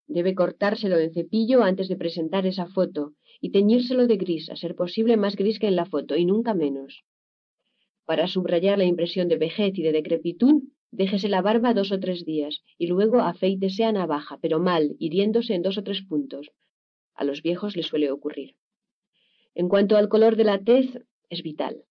Debe 0.06 0.34
cortárselo 0.34 0.98
en 0.98 1.12
cepillo 1.12 1.62
antes 1.62 1.88
de 1.88 1.96
presentar 1.96 2.46
esa 2.46 2.66
foto 2.66 3.14
y 3.40 3.50
teñírselo 3.50 4.06
de 4.06 4.16
gris, 4.16 4.50
a 4.50 4.56
ser 4.56 4.74
posible 4.74 5.16
más 5.16 5.36
gris 5.36 5.58
que 5.58 5.68
en 5.68 5.76
la 5.76 5.86
foto, 5.86 6.16
y 6.16 6.24
nunca 6.24 6.54
menos. 6.54 7.04
Para 8.04 8.26
subrayar 8.26 8.78
la 8.78 8.84
impresión 8.84 9.28
de 9.28 9.36
vejez 9.36 9.78
y 9.78 9.82
de 9.82 9.92
decrepitud, 9.92 10.62
Déjese 10.92 11.28
la 11.28 11.40
barba 11.40 11.72
dos 11.72 11.92
o 11.92 12.00
tres 12.00 12.24
días 12.24 12.62
y 12.76 12.88
luego 12.88 13.20
afeítese 13.20 13.84
a 13.84 13.92
navaja, 13.92 14.38
pero 14.42 14.58
mal, 14.58 14.96
hiriéndose 14.98 15.54
en 15.54 15.62
dos 15.62 15.78
o 15.78 15.84
tres 15.84 16.02
puntos. 16.02 16.50
A 17.14 17.22
los 17.24 17.42
viejos 17.42 17.76
les 17.76 17.86
suele 17.86 18.10
ocurrir. 18.10 18.56
En 19.54 19.68
cuanto 19.68 19.96
al 19.96 20.08
color 20.08 20.34
de 20.36 20.44
la 20.44 20.58
tez, 20.58 20.86
es 21.28 21.42
vital. 21.42 21.84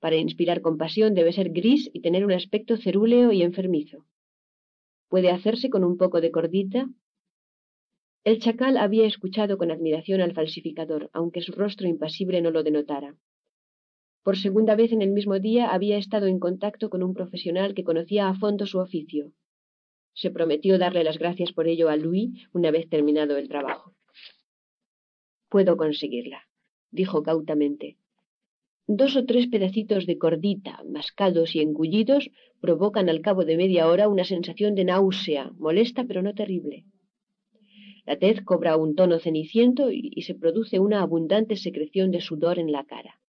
Para 0.00 0.16
inspirar 0.16 0.60
compasión 0.60 1.14
debe 1.14 1.32
ser 1.32 1.50
gris 1.50 1.88
y 1.92 2.00
tener 2.00 2.24
un 2.24 2.32
aspecto 2.32 2.76
cerúleo 2.76 3.30
y 3.32 3.42
enfermizo. 3.42 4.06
Puede 5.08 5.30
hacerse 5.30 5.70
con 5.70 5.84
un 5.84 5.96
poco 5.96 6.20
de 6.20 6.32
cordita. 6.32 6.88
El 8.26 8.40
chacal 8.40 8.76
había 8.76 9.06
escuchado 9.06 9.56
con 9.56 9.70
admiración 9.70 10.20
al 10.20 10.34
falsificador, 10.34 11.10
aunque 11.12 11.40
su 11.42 11.52
rostro 11.52 11.86
impasible 11.86 12.40
no 12.40 12.50
lo 12.50 12.64
denotara. 12.64 13.14
Por 14.24 14.36
segunda 14.36 14.74
vez 14.74 14.90
en 14.90 15.00
el 15.00 15.12
mismo 15.12 15.38
día 15.38 15.68
había 15.68 15.96
estado 15.96 16.26
en 16.26 16.40
contacto 16.40 16.90
con 16.90 17.04
un 17.04 17.14
profesional 17.14 17.72
que 17.72 17.84
conocía 17.84 18.28
a 18.28 18.34
fondo 18.34 18.66
su 18.66 18.80
oficio. 18.80 19.30
Se 20.12 20.32
prometió 20.32 20.76
darle 20.76 21.04
las 21.04 21.18
gracias 21.18 21.52
por 21.52 21.68
ello 21.68 21.88
a 21.88 21.94
Louis 21.94 22.48
una 22.52 22.72
vez 22.72 22.88
terminado 22.88 23.36
el 23.36 23.46
trabajo. 23.46 23.94
Puedo 25.48 25.76
conseguirla, 25.76 26.48
dijo 26.90 27.22
cautamente. 27.22 27.96
Dos 28.88 29.14
o 29.14 29.24
tres 29.24 29.46
pedacitos 29.46 30.04
de 30.04 30.18
cordita, 30.18 30.82
mascados 30.84 31.54
y 31.54 31.60
engullidos, 31.60 32.28
provocan 32.60 33.08
al 33.08 33.20
cabo 33.20 33.44
de 33.44 33.56
media 33.56 33.86
hora 33.86 34.08
una 34.08 34.24
sensación 34.24 34.74
de 34.74 34.84
náusea, 34.86 35.52
molesta 35.56 36.02
pero 36.08 36.22
no 36.22 36.34
terrible. 36.34 36.86
La 38.06 38.16
tez 38.16 38.40
cobra 38.44 38.76
un 38.76 38.94
tono 38.94 39.18
ceniciento 39.18 39.90
y 39.90 40.22
se 40.22 40.34
produce 40.34 40.78
una 40.78 41.02
abundante 41.02 41.56
secreción 41.56 42.12
de 42.12 42.20
sudor 42.20 42.58
en 42.58 42.70
la 42.70 42.84
cara. 42.84 43.20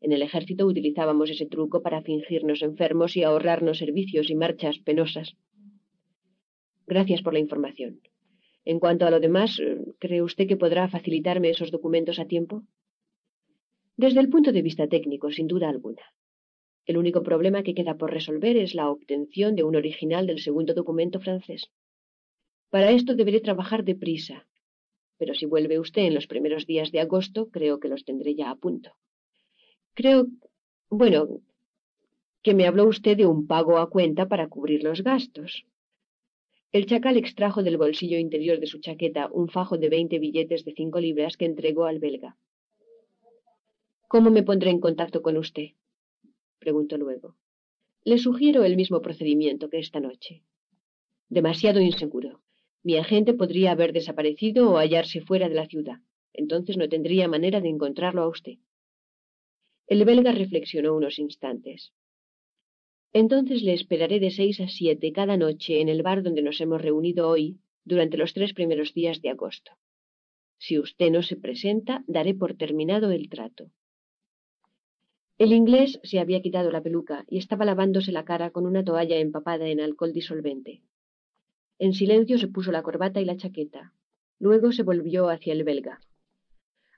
En 0.00 0.12
el 0.12 0.22
ejército 0.22 0.66
utilizábamos 0.66 1.28
ese 1.28 1.46
truco 1.46 1.82
para 1.82 2.00
fingirnos 2.00 2.62
enfermos 2.62 3.16
y 3.16 3.22
ahorrarnos 3.22 3.78
servicios 3.78 4.30
y 4.30 4.34
marchas 4.34 4.78
penosas. 4.78 5.36
Gracias 6.86 7.20
por 7.20 7.34
la 7.34 7.40
información. 7.40 8.00
En 8.64 8.80
cuanto 8.80 9.04
a 9.04 9.10
lo 9.10 9.20
demás, 9.20 9.60
¿cree 9.98 10.22
usted 10.22 10.48
que 10.48 10.56
podrá 10.56 10.88
facilitarme 10.88 11.50
esos 11.50 11.70
documentos 11.70 12.18
a 12.18 12.24
tiempo? 12.26 12.62
Desde 13.96 14.20
el 14.20 14.30
punto 14.30 14.52
de 14.52 14.62
vista 14.62 14.88
técnico, 14.88 15.30
sin 15.30 15.46
duda 15.46 15.68
alguna. 15.68 16.02
El 16.86 16.96
único 16.96 17.22
problema 17.22 17.62
que 17.62 17.74
queda 17.74 17.98
por 17.98 18.10
resolver 18.10 18.56
es 18.56 18.74
la 18.74 18.90
obtención 18.90 19.54
de 19.56 19.64
un 19.64 19.76
original 19.76 20.26
del 20.26 20.40
segundo 20.40 20.72
documento 20.72 21.20
francés. 21.20 21.70
Para 22.70 22.92
esto 22.92 23.14
deberé 23.14 23.40
trabajar 23.40 23.84
deprisa, 23.84 24.46
pero 25.18 25.34
si 25.34 25.44
vuelve 25.44 25.78
usted 25.78 26.02
en 26.02 26.14
los 26.14 26.26
primeros 26.26 26.66
días 26.66 26.92
de 26.92 27.00
agosto, 27.00 27.50
creo 27.50 27.80
que 27.80 27.88
los 27.88 28.04
tendré 28.04 28.34
ya 28.34 28.50
a 28.50 28.56
punto. 28.56 28.90
Creo, 29.92 30.28
bueno, 30.88 31.40
que 32.42 32.54
me 32.54 32.66
habló 32.66 32.86
usted 32.86 33.16
de 33.16 33.26
un 33.26 33.46
pago 33.46 33.78
a 33.78 33.90
cuenta 33.90 34.28
para 34.28 34.48
cubrir 34.48 34.82
los 34.84 35.02
gastos. 35.02 35.66
El 36.72 36.86
chacal 36.86 37.16
extrajo 37.16 37.64
del 37.64 37.76
bolsillo 37.76 38.18
interior 38.18 38.60
de 38.60 38.66
su 38.68 38.78
chaqueta 38.78 39.28
un 39.32 39.48
fajo 39.48 39.76
de 39.76 39.88
veinte 39.88 40.20
billetes 40.20 40.64
de 40.64 40.72
cinco 40.72 41.00
libras 41.00 41.36
que 41.36 41.44
entregó 41.44 41.84
al 41.84 41.98
belga. 41.98 42.36
¿Cómo 44.06 44.30
me 44.30 44.44
pondré 44.44 44.70
en 44.70 44.80
contacto 44.80 45.22
con 45.22 45.36
usted? 45.36 45.70
preguntó 46.60 46.96
luego. 46.96 47.34
Le 48.04 48.18
sugiero 48.18 48.64
el 48.64 48.76
mismo 48.76 49.02
procedimiento 49.02 49.68
que 49.68 49.78
esta 49.80 49.98
noche. 49.98 50.42
Demasiado 51.28 51.80
inseguro. 51.80 52.40
Mi 52.82 52.96
agente 52.96 53.34
podría 53.34 53.72
haber 53.72 53.92
desaparecido 53.92 54.70
o 54.70 54.78
hallarse 54.78 55.20
fuera 55.20 55.48
de 55.48 55.54
la 55.54 55.66
ciudad. 55.66 55.98
Entonces 56.32 56.76
no 56.76 56.88
tendría 56.88 57.28
manera 57.28 57.60
de 57.60 57.68
encontrarlo 57.68 58.22
a 58.22 58.28
usted. 58.28 58.58
El 59.86 60.04
belga 60.04 60.32
reflexionó 60.32 60.94
unos 60.94 61.18
instantes. 61.18 61.92
Entonces 63.12 63.62
le 63.62 63.72
esperaré 63.74 64.20
de 64.20 64.30
seis 64.30 64.60
a 64.60 64.68
siete 64.68 65.12
cada 65.12 65.36
noche 65.36 65.80
en 65.80 65.88
el 65.88 66.02
bar 66.02 66.22
donde 66.22 66.42
nos 66.42 66.60
hemos 66.60 66.80
reunido 66.80 67.28
hoy 67.28 67.58
durante 67.84 68.16
los 68.16 68.32
tres 68.32 68.54
primeros 68.54 68.94
días 68.94 69.20
de 69.20 69.30
agosto. 69.30 69.72
Si 70.58 70.78
usted 70.78 71.10
no 71.10 71.22
se 71.22 71.36
presenta, 71.36 72.04
daré 72.06 72.34
por 72.34 72.54
terminado 72.54 73.10
el 73.10 73.28
trato. 73.28 73.70
El 75.38 75.52
inglés 75.52 75.98
se 76.04 76.20
había 76.20 76.42
quitado 76.42 76.70
la 76.70 76.82
peluca 76.82 77.24
y 77.28 77.38
estaba 77.38 77.64
lavándose 77.64 78.12
la 78.12 78.24
cara 78.24 78.50
con 78.50 78.66
una 78.66 78.84
toalla 78.84 79.16
empapada 79.16 79.68
en 79.68 79.80
alcohol 79.80 80.12
disolvente. 80.12 80.82
En 81.80 81.94
silencio 81.94 82.36
se 82.36 82.46
puso 82.46 82.72
la 82.72 82.82
corbata 82.82 83.22
y 83.22 83.24
la 83.24 83.38
chaqueta. 83.38 83.94
Luego 84.38 84.70
se 84.70 84.82
volvió 84.82 85.30
hacia 85.30 85.54
el 85.54 85.64
belga. 85.64 85.98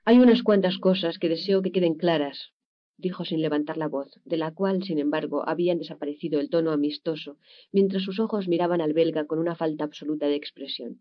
Hay 0.03 0.19
unas 0.19 0.43
cuantas 0.43 0.77
cosas 0.77 1.19
que 1.19 1.29
deseo 1.29 1.61
que 1.61 1.71
queden 1.71 1.95
claras, 1.95 2.51
dijo 2.97 3.23
sin 3.23 3.41
levantar 3.41 3.77
la 3.77 3.87
voz, 3.87 4.19
de 4.25 4.35
la 4.35 4.53
cual, 4.53 4.83
sin 4.83 4.99
embargo, 4.99 5.47
habían 5.47 5.77
desaparecido 5.77 6.41
el 6.41 6.49
tono 6.49 6.71
amistoso, 6.71 7.37
mientras 7.71 8.03
sus 8.03 8.19
ojos 8.19 8.49
miraban 8.49 8.81
al 8.81 8.91
belga 8.91 9.25
con 9.25 9.39
una 9.39 9.55
falta 9.55 9.85
absoluta 9.85 10.27
de 10.27 10.35
expresión. 10.35 10.99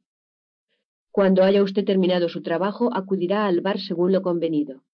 Cuando 1.10 1.42
haya 1.42 1.64
usted 1.64 1.84
terminado 1.84 2.28
su 2.28 2.40
trabajo, 2.40 2.88
acudirá 2.94 3.46
al 3.46 3.62
bar 3.62 3.80
según 3.80 4.12
lo 4.12 4.22
convenido. 4.22 4.84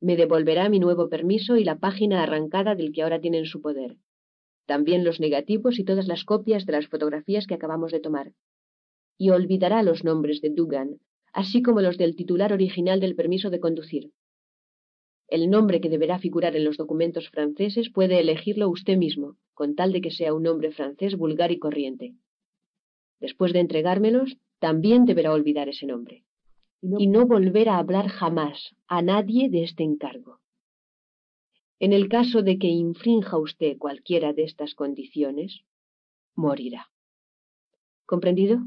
Me 0.00 0.16
devolverá 0.16 0.70
mi 0.70 0.78
nuevo 0.78 1.10
permiso 1.10 1.58
y 1.58 1.64
la 1.64 1.78
página 1.78 2.22
arrancada 2.22 2.74
del 2.76 2.92
que 2.92 3.02
ahora 3.02 3.20
tiene 3.20 3.40
en 3.40 3.46
su 3.46 3.60
poder. 3.60 3.98
También 4.66 5.04
los 5.04 5.20
negativos 5.20 5.78
y 5.78 5.84
todas 5.84 6.06
las 6.06 6.24
copias 6.24 6.66
de 6.66 6.72
las 6.72 6.86
fotografías 6.88 7.46
que 7.46 7.54
acabamos 7.54 7.92
de 7.92 8.00
tomar. 8.00 8.32
Y 9.18 9.30
olvidará 9.30 9.82
los 9.82 10.04
nombres 10.04 10.40
de 10.40 10.50
Dugan, 10.50 11.00
así 11.32 11.62
como 11.62 11.80
los 11.80 11.98
del 11.98 12.16
titular 12.16 12.52
original 12.52 13.00
del 13.00 13.14
permiso 13.14 13.50
de 13.50 13.60
conducir. 13.60 14.10
El 15.28 15.48
nombre 15.48 15.80
que 15.80 15.88
deberá 15.88 16.18
figurar 16.18 16.56
en 16.56 16.64
los 16.64 16.76
documentos 16.76 17.30
franceses 17.30 17.88
puede 17.88 18.20
elegirlo 18.20 18.68
usted 18.68 18.98
mismo, 18.98 19.36
con 19.54 19.74
tal 19.74 19.92
de 19.92 20.02
que 20.02 20.10
sea 20.10 20.34
un 20.34 20.42
nombre 20.42 20.72
francés 20.72 21.16
vulgar 21.16 21.50
y 21.52 21.58
corriente. 21.58 22.14
Después 23.18 23.54
de 23.54 23.60
entregármelos, 23.60 24.36
también 24.58 25.06
deberá 25.06 25.32
olvidar 25.32 25.70
ese 25.70 25.86
nombre. 25.86 26.24
Y 26.82 27.06
no 27.06 27.26
volver 27.26 27.70
a 27.70 27.78
hablar 27.78 28.08
jamás 28.08 28.74
a 28.88 29.00
nadie 29.00 29.48
de 29.48 29.62
este 29.62 29.84
encargo. 29.84 30.41
En 31.84 31.92
el 31.92 32.08
caso 32.08 32.44
de 32.44 32.60
que 32.60 32.68
infrinja 32.68 33.36
usted 33.38 33.76
cualquiera 33.76 34.32
de 34.32 34.44
estas 34.44 34.76
condiciones, 34.76 35.64
morirá. 36.36 36.92
¿Comprendido? 38.06 38.60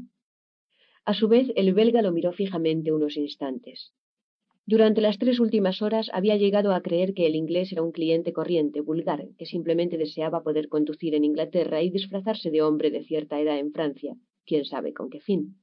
A 1.06 1.14
su 1.14 1.26
vez, 1.26 1.50
el 1.56 1.72
belga 1.72 2.02
lo 2.02 2.12
miró 2.12 2.32
fijamente 2.32 2.92
unos 2.92 3.16
instantes. 3.16 3.94
Durante 4.66 5.00
las 5.00 5.16
tres 5.16 5.40
últimas 5.40 5.80
horas 5.80 6.10
había 6.12 6.36
llegado 6.36 6.74
a 6.74 6.82
creer 6.82 7.14
que 7.14 7.24
el 7.24 7.36
inglés 7.36 7.72
era 7.72 7.80
un 7.80 7.90
cliente 7.90 8.34
corriente, 8.34 8.82
vulgar, 8.82 9.26
que 9.38 9.46
simplemente 9.46 9.96
deseaba 9.96 10.42
poder 10.42 10.68
conducir 10.68 11.14
en 11.14 11.24
Inglaterra 11.24 11.80
y 11.80 11.88
disfrazarse 11.88 12.50
de 12.50 12.60
hombre 12.60 12.90
de 12.90 13.02
cierta 13.02 13.40
edad 13.40 13.58
en 13.58 13.72
Francia, 13.72 14.14
quién 14.44 14.66
sabe 14.66 14.92
con 14.92 15.08
qué 15.08 15.20
fin. 15.20 15.56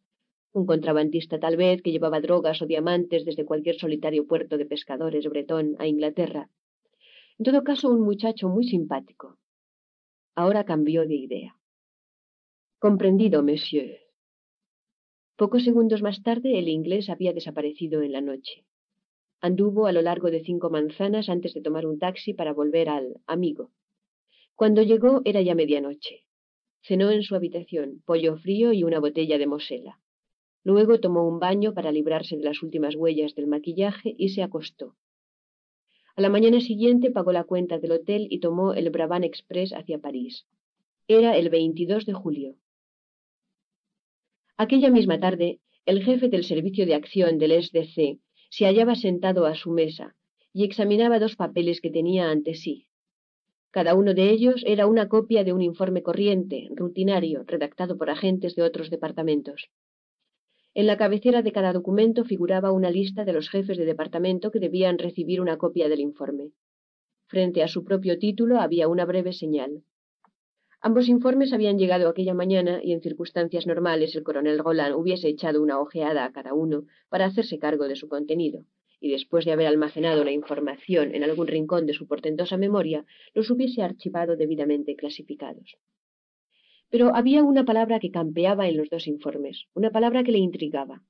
Un 0.53 0.65
contrabandista 0.65 1.39
tal 1.39 1.55
vez 1.55 1.83
que 1.83 1.91
llevaba 1.91 2.19
drogas 2.19 2.63
o 2.63 2.65
diamantes 2.65 3.25
desde 3.25 3.45
cualquier 3.45 3.75
solitario 3.75 4.25
puerto 4.25 4.57
de 4.57 4.65
pescadores 4.65 5.29
bretón 5.29 5.75
a 5.77 5.85
Inglaterra. 5.85 6.49
En 7.39 7.45
todo 7.45 7.63
caso, 7.63 7.89
un 7.89 8.01
muchacho 8.01 8.47
muy 8.49 8.65
simpático. 8.67 9.37
Ahora 10.35 10.65
cambió 10.65 11.07
de 11.07 11.15
idea. 11.15 11.57
Comprendido, 12.79 13.43
monsieur. 13.43 13.99
Pocos 15.35 15.63
segundos 15.63 16.01
más 16.01 16.21
tarde 16.21 16.59
el 16.59 16.67
inglés 16.67 17.09
había 17.09 17.33
desaparecido 17.33 18.01
en 18.01 18.11
la 18.11 18.21
noche. 18.21 18.65
Anduvo 19.41 19.87
a 19.87 19.91
lo 19.91 20.01
largo 20.01 20.29
de 20.29 20.43
cinco 20.43 20.69
manzanas 20.69 21.27
antes 21.27 21.53
de 21.53 21.61
tomar 21.61 21.85
un 21.85 21.97
taxi 21.97 22.33
para 22.33 22.53
volver 22.53 22.87
al 22.89 23.19
amigo. 23.25 23.71
Cuando 24.55 24.83
llegó 24.83 25.21
era 25.25 25.41
ya 25.41 25.55
medianoche. 25.55 26.23
Cenó 26.81 27.09
en 27.11 27.23
su 27.23 27.35
habitación, 27.35 28.03
pollo 28.05 28.37
frío 28.37 28.73
y 28.73 28.83
una 28.83 28.99
botella 28.99 29.37
de 29.37 29.47
mosela. 29.47 29.99
Luego 30.63 30.99
tomó 30.99 31.27
un 31.27 31.39
baño 31.39 31.73
para 31.73 31.91
librarse 31.91 32.37
de 32.37 32.43
las 32.43 32.61
últimas 32.61 32.95
huellas 32.95 33.33
del 33.35 33.47
maquillaje 33.47 34.13
y 34.17 34.29
se 34.29 34.43
acostó. 34.43 34.95
A 36.15 36.21
la 36.21 36.29
mañana 36.29 36.61
siguiente 36.61 37.09
pagó 37.09 37.31
la 37.31 37.43
cuenta 37.43 37.79
del 37.79 37.93
hotel 37.93 38.27
y 38.29 38.39
tomó 38.39 38.73
el 38.73 38.91
Brabant 38.91 39.25
Express 39.25 39.73
hacia 39.73 39.97
París. 39.97 40.45
Era 41.07 41.35
el 41.35 41.49
22 41.49 42.05
de 42.05 42.13
julio. 42.13 42.55
Aquella 44.55 44.91
misma 44.91 45.19
tarde, 45.19 45.59
el 45.87 46.03
jefe 46.03 46.29
del 46.29 46.43
servicio 46.43 46.85
de 46.85 46.93
acción 46.93 47.39
del 47.39 47.63
SDC 47.63 48.19
se 48.49 48.65
hallaba 48.65 48.93
sentado 48.93 49.47
a 49.47 49.55
su 49.55 49.71
mesa 49.71 50.15
y 50.53 50.63
examinaba 50.65 51.17
dos 51.17 51.35
papeles 51.35 51.81
que 51.81 51.89
tenía 51.89 52.29
ante 52.29 52.53
sí. 52.53 52.85
Cada 53.71 53.95
uno 53.95 54.13
de 54.13 54.29
ellos 54.29 54.63
era 54.67 54.85
una 54.85 55.09
copia 55.09 55.43
de 55.43 55.51
un 55.51 55.63
informe 55.63 56.03
corriente, 56.03 56.69
rutinario, 56.75 57.43
redactado 57.47 57.97
por 57.97 58.11
agentes 58.11 58.55
de 58.55 58.61
otros 58.61 58.91
departamentos. 58.91 59.71
En 60.75 60.87
la 60.87 60.97
cabecera 60.97 61.43
de 61.43 61.51
cada 61.51 61.71
documento 61.71 62.23
figuraba 62.23 62.71
una 62.71 62.89
lista 62.89 63.25
de 63.25 63.33
los 63.33 63.47
jefes 63.47 63.77
de 63.77 63.85
departamento 63.85 64.49
que 64.49 64.59
debían 64.59 64.97
recibir 64.97 65.39
una 65.39 65.57
copia 65.57 65.87
del 65.87 65.99
informe. 65.99 66.51
Frente 67.27 67.61
a 67.61 67.67
su 67.67 67.83
propio 67.83 68.17
título 68.17 68.59
había 68.59 68.87
una 68.87 69.05
breve 69.05 69.33
señal. 69.33 69.83
Ambos 70.81 71.09
informes 71.09 71.53
habían 71.53 71.77
llegado 71.77 72.09
aquella 72.09 72.33
mañana 72.33 72.81
y 72.83 72.91
en 72.91 73.01
circunstancias 73.01 73.67
normales 73.67 74.15
el 74.15 74.23
coronel 74.23 74.57
Roland 74.57 74.95
hubiese 74.95 75.27
echado 75.27 75.61
una 75.61 75.79
ojeada 75.79 76.25
a 76.25 76.31
cada 76.31 76.55
uno 76.55 76.85
para 77.07 77.25
hacerse 77.25 77.59
cargo 77.59 77.87
de 77.87 77.95
su 77.95 78.09
contenido, 78.09 78.65
y 78.99 79.11
después 79.11 79.45
de 79.45 79.51
haber 79.51 79.67
almacenado 79.67 80.23
la 80.23 80.31
información 80.31 81.13
en 81.13 81.23
algún 81.23 81.45
rincón 81.45 81.85
de 81.85 81.93
su 81.93 82.07
portentosa 82.07 82.57
memoria, 82.57 83.05
los 83.35 83.51
hubiese 83.51 83.83
archivado 83.83 84.35
debidamente 84.35 84.95
clasificados. 84.95 85.77
Pero 86.93 87.15
había 87.15 87.43
una 87.43 87.65
palabra 87.65 87.99
que 87.99 88.11
campeaba 88.11 88.67
en 88.67 88.77
los 88.77 88.87
dos 88.87 89.07
informes, 89.07 89.65
una 89.73 89.89
palabra 89.89 90.23
que 90.23 90.31
le 90.31 90.37
intrigaba. 90.37 91.01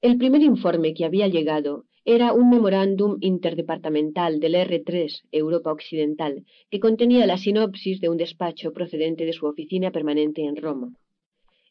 El 0.00 0.18
primer 0.18 0.42
informe 0.42 0.94
que 0.94 1.04
había 1.04 1.28
llegado 1.28 1.84
era 2.04 2.32
un 2.32 2.50
memorándum 2.50 3.16
interdepartamental 3.20 4.40
del 4.40 4.56
R3 4.56 5.28
Europa 5.30 5.70
Occidental, 5.70 6.44
que 6.70 6.80
contenía 6.80 7.24
la 7.24 7.38
sinopsis 7.38 8.00
de 8.00 8.08
un 8.08 8.16
despacho 8.16 8.72
procedente 8.72 9.24
de 9.26 9.32
su 9.32 9.46
oficina 9.46 9.92
permanente 9.92 10.42
en 10.42 10.56
Roma. 10.56 10.92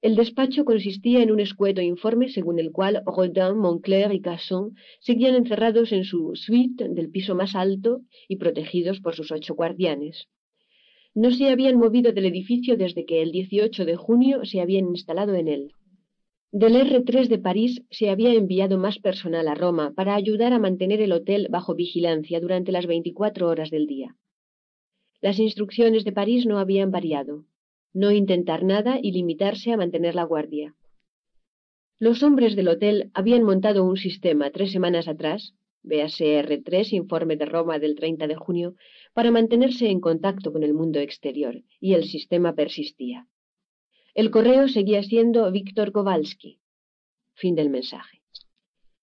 El 0.02 0.16
despacho 0.16 0.64
consistía 0.64 1.22
en 1.22 1.32
un 1.32 1.42
escueto 1.42 1.82
informe 1.82 2.30
según 2.30 2.58
el 2.58 2.72
cual 2.72 3.04
Rodin, 3.06 3.58
Moncler 3.58 4.14
y 4.14 4.22
Casson 4.22 4.76
seguían 5.02 5.36
encerrados 5.36 5.92
en 5.92 6.06
su 6.06 6.32
suite 6.36 6.88
del 6.88 7.10
piso 7.10 7.36
más 7.36 7.54
alto 7.54 8.00
y 8.30 8.38
protegidos 8.38 9.02
por 9.02 9.14
sus 9.14 9.30
ocho 9.34 9.56
guardianes 9.56 10.30
no 11.20 11.32
se 11.32 11.50
habían 11.50 11.76
movido 11.76 12.14
del 12.14 12.26
edificio 12.28 12.78
desde 12.78 13.06
que 13.06 13.22
el 13.22 13.34
18 13.34 13.84
de 13.84 13.98
junio 13.98 14.46
se 14.46 14.62
habían 14.62 14.88
instalado 14.88 15.34
en 15.34 15.50
él. 15.50 15.74
Del 16.54 16.76
R3 16.78 17.28
de 17.28 17.38
París 17.38 17.82
se 17.92 18.10
había 18.10 18.32
enviado 18.32 18.78
más 18.78 19.00
personal 19.00 19.50
a 19.50 19.54
Roma 19.54 19.92
para 19.94 20.16
ayudar 20.16 20.54
a 20.54 20.60
mantener 20.60 21.02
el 21.02 21.12
hotel 21.12 21.48
bajo 21.50 21.76
vigilancia 21.76 22.40
durante 22.40 22.72
las 22.72 22.88
24 22.88 23.50
horas 23.50 23.70
del 23.70 23.86
día. 23.86 24.16
Las 25.20 25.40
instrucciones 25.40 26.06
de 26.06 26.14
París 26.14 26.46
no 26.46 26.58
habían 26.58 26.90
variado. 26.90 27.44
No 27.94 28.12
intentar 28.12 28.64
nada 28.64 28.98
y 29.04 29.12
limitarse 29.12 29.74
a 29.74 29.78
mantener 29.78 30.16
la 30.16 30.24
guardia. 30.24 30.74
Los 32.00 32.24
hombres 32.24 32.56
del 32.56 32.70
hotel 32.70 33.12
habían 33.14 33.44
montado 33.44 33.84
un 33.84 33.98
sistema 33.98 34.52
tres 34.52 34.72
semanas 34.72 35.10
atrás 35.10 35.54
véase 35.84 36.42
R3, 36.42 36.94
informe 36.94 37.36
de 37.36 37.46
Roma 37.46 37.80
del 37.80 37.96
30 37.96 38.28
de 38.28 38.36
junio, 38.36 38.76
para 39.14 39.32
mantenerse 39.32 39.90
en 39.90 40.00
contacto 40.00 40.52
con 40.52 40.64
el 40.64 40.74
mundo 40.74 41.00
exterior, 41.00 41.62
y 41.80 41.94
el 41.94 42.04
sistema 42.04 42.54
persistía. 42.54 43.28
El 44.14 44.32
correo 44.32 44.68
seguía 44.68 45.04
siendo 45.04 45.52
Víctor 45.52 45.92
Kowalski. 45.92 46.60
Fin 47.34 47.56
del 47.56 47.70
mensaje. 47.70 48.22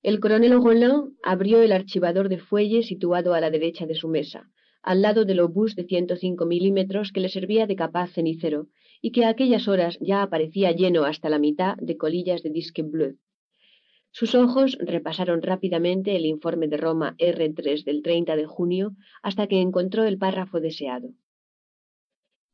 El 0.02 0.20
coronel 0.20 0.62
Roland 0.62 1.14
abrió 1.22 1.62
el 1.62 1.72
archivador 1.72 2.28
de 2.28 2.38
fuelle 2.38 2.82
situado 2.82 3.34
a 3.34 3.40
la 3.40 3.50
derecha 3.50 3.86
de 3.86 3.94
su 3.94 4.08
mesa, 4.08 4.50
al 4.82 5.02
lado 5.02 5.24
del 5.24 5.40
obús 5.40 5.74
de 5.74 5.84
105 5.84 6.46
milímetros 6.46 7.10
que 7.12 7.20
le 7.20 7.28
servía 7.28 7.66
de 7.66 7.74
capaz 7.74 8.12
cenicero 8.12 8.68
y 9.02 9.10
que 9.10 9.24
a 9.24 9.30
aquellas 9.30 9.66
horas 9.66 9.98
ya 10.00 10.22
aparecía 10.22 10.70
lleno 10.70 11.04
hasta 11.04 11.28
la 11.28 11.40
mitad 11.40 11.76
de 11.78 11.96
colillas 11.96 12.42
de 12.44 12.50
disque 12.50 12.82
bleu. 12.82 13.16
Sus 14.18 14.34
ojos 14.34 14.78
repasaron 14.80 15.42
rápidamente 15.42 16.16
el 16.16 16.24
informe 16.24 16.68
de 16.68 16.78
Roma 16.78 17.16
R3 17.18 17.84
del 17.84 18.00
30 18.00 18.34
de 18.36 18.46
junio 18.46 18.96
hasta 19.22 19.46
que 19.46 19.60
encontró 19.60 20.04
el 20.04 20.16
párrafo 20.16 20.58
deseado. 20.58 21.10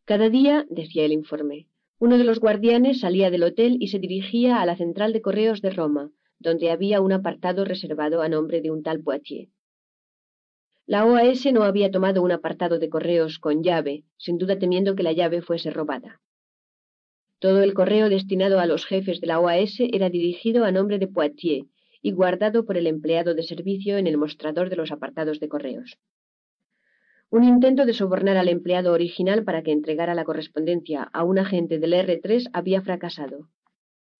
Cada 0.05 0.29
día, 0.29 0.67
decía 0.71 1.05
el 1.05 1.13
informe, 1.13 1.69
uno 2.01 2.19
de 2.19 2.25
los 2.25 2.41
guardianes 2.41 2.99
salía 2.99 3.31
del 3.31 3.45
hotel 3.45 3.77
y 3.79 3.87
se 3.91 4.01
dirigía 4.01 4.61
a 4.61 4.67
la 4.67 4.75
central 4.75 5.13
de 5.13 5.23
correos 5.23 5.63
de 5.63 5.71
Roma, 5.71 6.11
donde 6.41 6.73
había 6.73 7.01
un 7.01 7.13
apartado 7.13 7.65
reservado 7.65 8.23
a 8.23 8.29
nombre 8.29 8.61
de 8.61 8.73
un 8.73 8.83
tal 8.83 9.01
Poitiers. 9.01 9.53
La 10.87 11.07
OAS 11.07 11.47
no 11.53 11.63
había 11.63 11.93
tomado 11.93 12.23
un 12.25 12.33
apartado 12.33 12.81
de 12.81 12.89
correos 12.89 13.39
con 13.39 13.63
llave, 13.63 14.03
sin 14.17 14.37
duda 14.37 14.59
temiendo 14.59 14.97
que 14.97 15.05
la 15.05 15.13
llave 15.13 15.43
fuese 15.43 15.71
robada. 15.71 16.21
Todo 17.43 17.65
el 17.65 17.75
correo 17.75 18.09
destinado 18.09 18.61
a 18.61 18.67
los 18.67 18.87
jefes 18.87 19.21
de 19.21 19.27
la 19.27 19.41
OAS 19.41 19.81
era 19.81 20.11
dirigido 20.11 20.65
a 20.65 20.71
nombre 20.71 21.01
de 21.01 21.09
Poitiers 21.09 21.67
y 22.01 22.13
guardado 22.13 22.65
por 22.65 22.77
el 22.77 22.87
empleado 22.87 23.35
de 23.35 23.43
servicio 23.43 23.99
en 23.99 24.07
el 24.07 24.17
mostrador 24.17 24.71
de 24.71 24.77
los 24.77 24.93
apartados 24.93 25.41
de 25.41 25.49
correos. 25.49 25.99
Un 27.31 27.43
intento 27.43 27.85
de 27.85 27.95
sobornar 27.95 28.37
al 28.37 28.49
empleado 28.49 28.93
original 28.93 29.43
para 29.43 29.65
que 29.65 29.73
entregara 29.73 30.15
la 30.15 30.23
correspondencia 30.23 31.03
a 31.03 31.25
un 31.25 31.41
agente 31.41 31.81
del 31.81 31.95
R3 31.95 32.49
había 32.53 32.81
fracasado. 32.81 33.49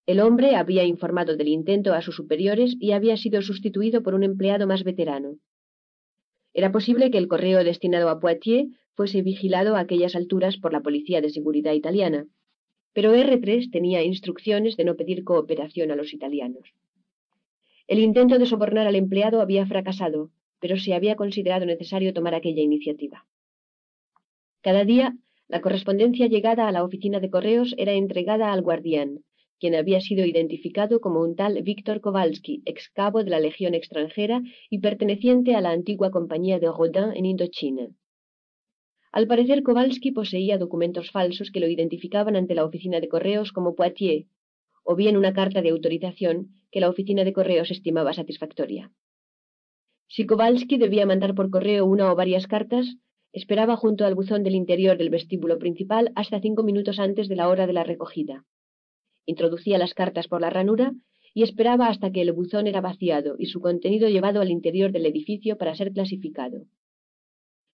El 0.05 0.19
hombre 0.19 0.57
había 0.57 0.83
informado 0.83 1.37
del 1.37 1.47
intento 1.47 1.93
a 1.93 2.01
sus 2.01 2.17
superiores 2.17 2.75
y 2.77 2.91
había 2.91 3.15
sido 3.15 3.41
sustituido 3.41 4.03
por 4.03 4.15
un 4.15 4.23
empleado 4.23 4.67
más 4.67 4.83
veterano. 4.83 5.37
Era 6.53 6.73
posible 6.73 7.09
que 7.09 7.19
el 7.19 7.29
correo 7.29 7.63
destinado 7.63 8.09
a 8.09 8.19
Poitiers 8.19 8.67
fuese 8.95 9.21
vigilado 9.21 9.77
a 9.77 9.79
aquellas 9.79 10.13
alturas 10.13 10.57
por 10.57 10.73
la 10.73 10.81
Policía 10.81 11.21
de 11.21 11.29
Seguridad 11.29 11.71
italiana, 11.71 12.27
pero 12.93 13.13
R3 13.13 13.71
tenía 13.71 14.03
instrucciones 14.03 14.77
de 14.77 14.85
no 14.85 14.95
pedir 14.95 15.23
cooperación 15.23 15.91
a 15.91 15.95
los 15.95 16.13
italianos. 16.13 16.73
El 17.87 17.99
intento 17.99 18.39
de 18.39 18.45
sobornar 18.45 18.87
al 18.87 18.95
empleado 18.95 19.41
había 19.41 19.65
fracasado, 19.65 20.31
pero 20.59 20.77
se 20.77 20.93
había 20.93 21.15
considerado 21.15 21.65
necesario 21.65 22.13
tomar 22.13 22.35
aquella 22.35 22.61
iniciativa. 22.61 23.25
Cada 24.61 24.85
día, 24.85 25.17
la 25.49 25.59
correspondencia 25.59 26.27
llegada 26.27 26.67
a 26.67 26.71
la 26.71 26.83
oficina 26.83 27.19
de 27.19 27.29
correos 27.29 27.75
era 27.77 27.91
entregada 27.91 28.53
al 28.53 28.61
guardián, 28.61 29.25
quien 29.59 29.75
había 29.75 29.99
sido 29.99 30.25
identificado 30.25 31.01
como 31.01 31.21
un 31.21 31.35
tal 31.35 31.61
Víctor 31.63 31.99
Kowalski, 31.99 32.61
ex 32.65 32.89
cabo 32.89 33.23
de 33.23 33.29
la 33.29 33.39
Legión 33.39 33.73
extranjera 33.73 34.41
y 34.69 34.79
perteneciente 34.79 35.55
a 35.55 35.61
la 35.61 35.71
antigua 35.71 36.11
compañía 36.11 36.59
de 36.59 36.67
Rodin 36.67 37.11
en 37.15 37.25
Indochina. 37.25 37.89
Al 39.13 39.27
parecer, 39.27 39.61
Kowalski 39.61 40.11
poseía 40.11 40.57
documentos 40.57 41.11
falsos 41.11 41.51
que 41.51 41.59
lo 41.59 41.67
identificaban 41.67 42.35
ante 42.35 42.55
la 42.55 42.65
oficina 42.65 42.99
de 42.99 43.07
correos 43.07 43.51
como 43.51 43.75
Poitiers, 43.75 44.25
o 44.83 44.95
bien 44.95 45.17
una 45.17 45.33
carta 45.33 45.61
de 45.61 45.69
autorización 45.69 46.49
que 46.71 46.79
la 46.79 46.89
oficina 46.89 47.23
de 47.23 47.31
correos 47.31 47.69
estimaba 47.69 48.13
satisfactoria. 48.13 48.91
Si 50.07 50.25
Kowalski 50.25 50.79
debía 50.79 51.05
mandar 51.05 51.35
por 51.35 51.51
correo 51.51 51.85
una 51.85 52.11
o 52.11 52.15
varias 52.15 52.47
cartas, 52.47 52.97
esperaba 53.33 53.75
junto 53.75 54.03
al 54.03 54.15
buzón 54.15 54.41
del 54.43 54.55
interior 54.55 54.97
del 54.97 55.11
vestíbulo 55.11 55.59
principal 55.59 56.11
hasta 56.15 56.41
cinco 56.41 56.63
minutos 56.63 56.97
antes 56.97 57.27
de 57.27 57.35
la 57.35 57.49
hora 57.49 57.67
de 57.67 57.73
la 57.73 57.83
recogida. 57.83 58.45
Introducía 59.27 59.77
las 59.77 59.93
cartas 59.93 60.27
por 60.27 60.41
la 60.41 60.49
ranura 60.49 60.91
y 61.35 61.43
esperaba 61.43 61.87
hasta 61.87 62.11
que 62.11 62.21
el 62.21 62.31
buzón 62.31 62.65
era 62.65 62.81
vaciado 62.81 63.35
y 63.37 63.45
su 63.45 63.61
contenido 63.61 64.09
llevado 64.09 64.41
al 64.41 64.49
interior 64.49 64.91
del 64.91 65.05
edificio 65.05 65.55
para 65.59 65.75
ser 65.75 65.93
clasificado. 65.93 66.65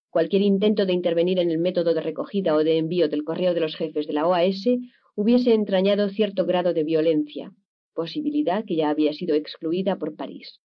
Cualquier 0.10 0.42
intento 0.42 0.86
de 0.86 0.94
intervenir 0.94 1.38
en 1.40 1.52
el 1.52 1.60
método 1.60 1.94
de 1.94 2.02
recogida 2.02 2.56
o 2.56 2.64
de 2.64 2.78
envío 2.78 3.10
del 3.10 3.24
correo 3.24 3.54
de 3.54 3.60
los 3.60 3.76
jefes 3.76 4.08
de 4.08 4.14
la 4.14 4.28
OAS 4.28 4.66
hubiese 5.16 5.54
entrañado 5.54 6.10
cierto 6.10 6.46
grado 6.46 6.74
de 6.74 6.84
violencia, 6.84 7.52
posibilidad 7.94 8.66
que 8.66 8.76
ya 8.76 8.90
había 8.90 9.14
sido 9.14 9.36
excluida 9.36 9.98
por 9.98 10.16
París. 10.16 10.62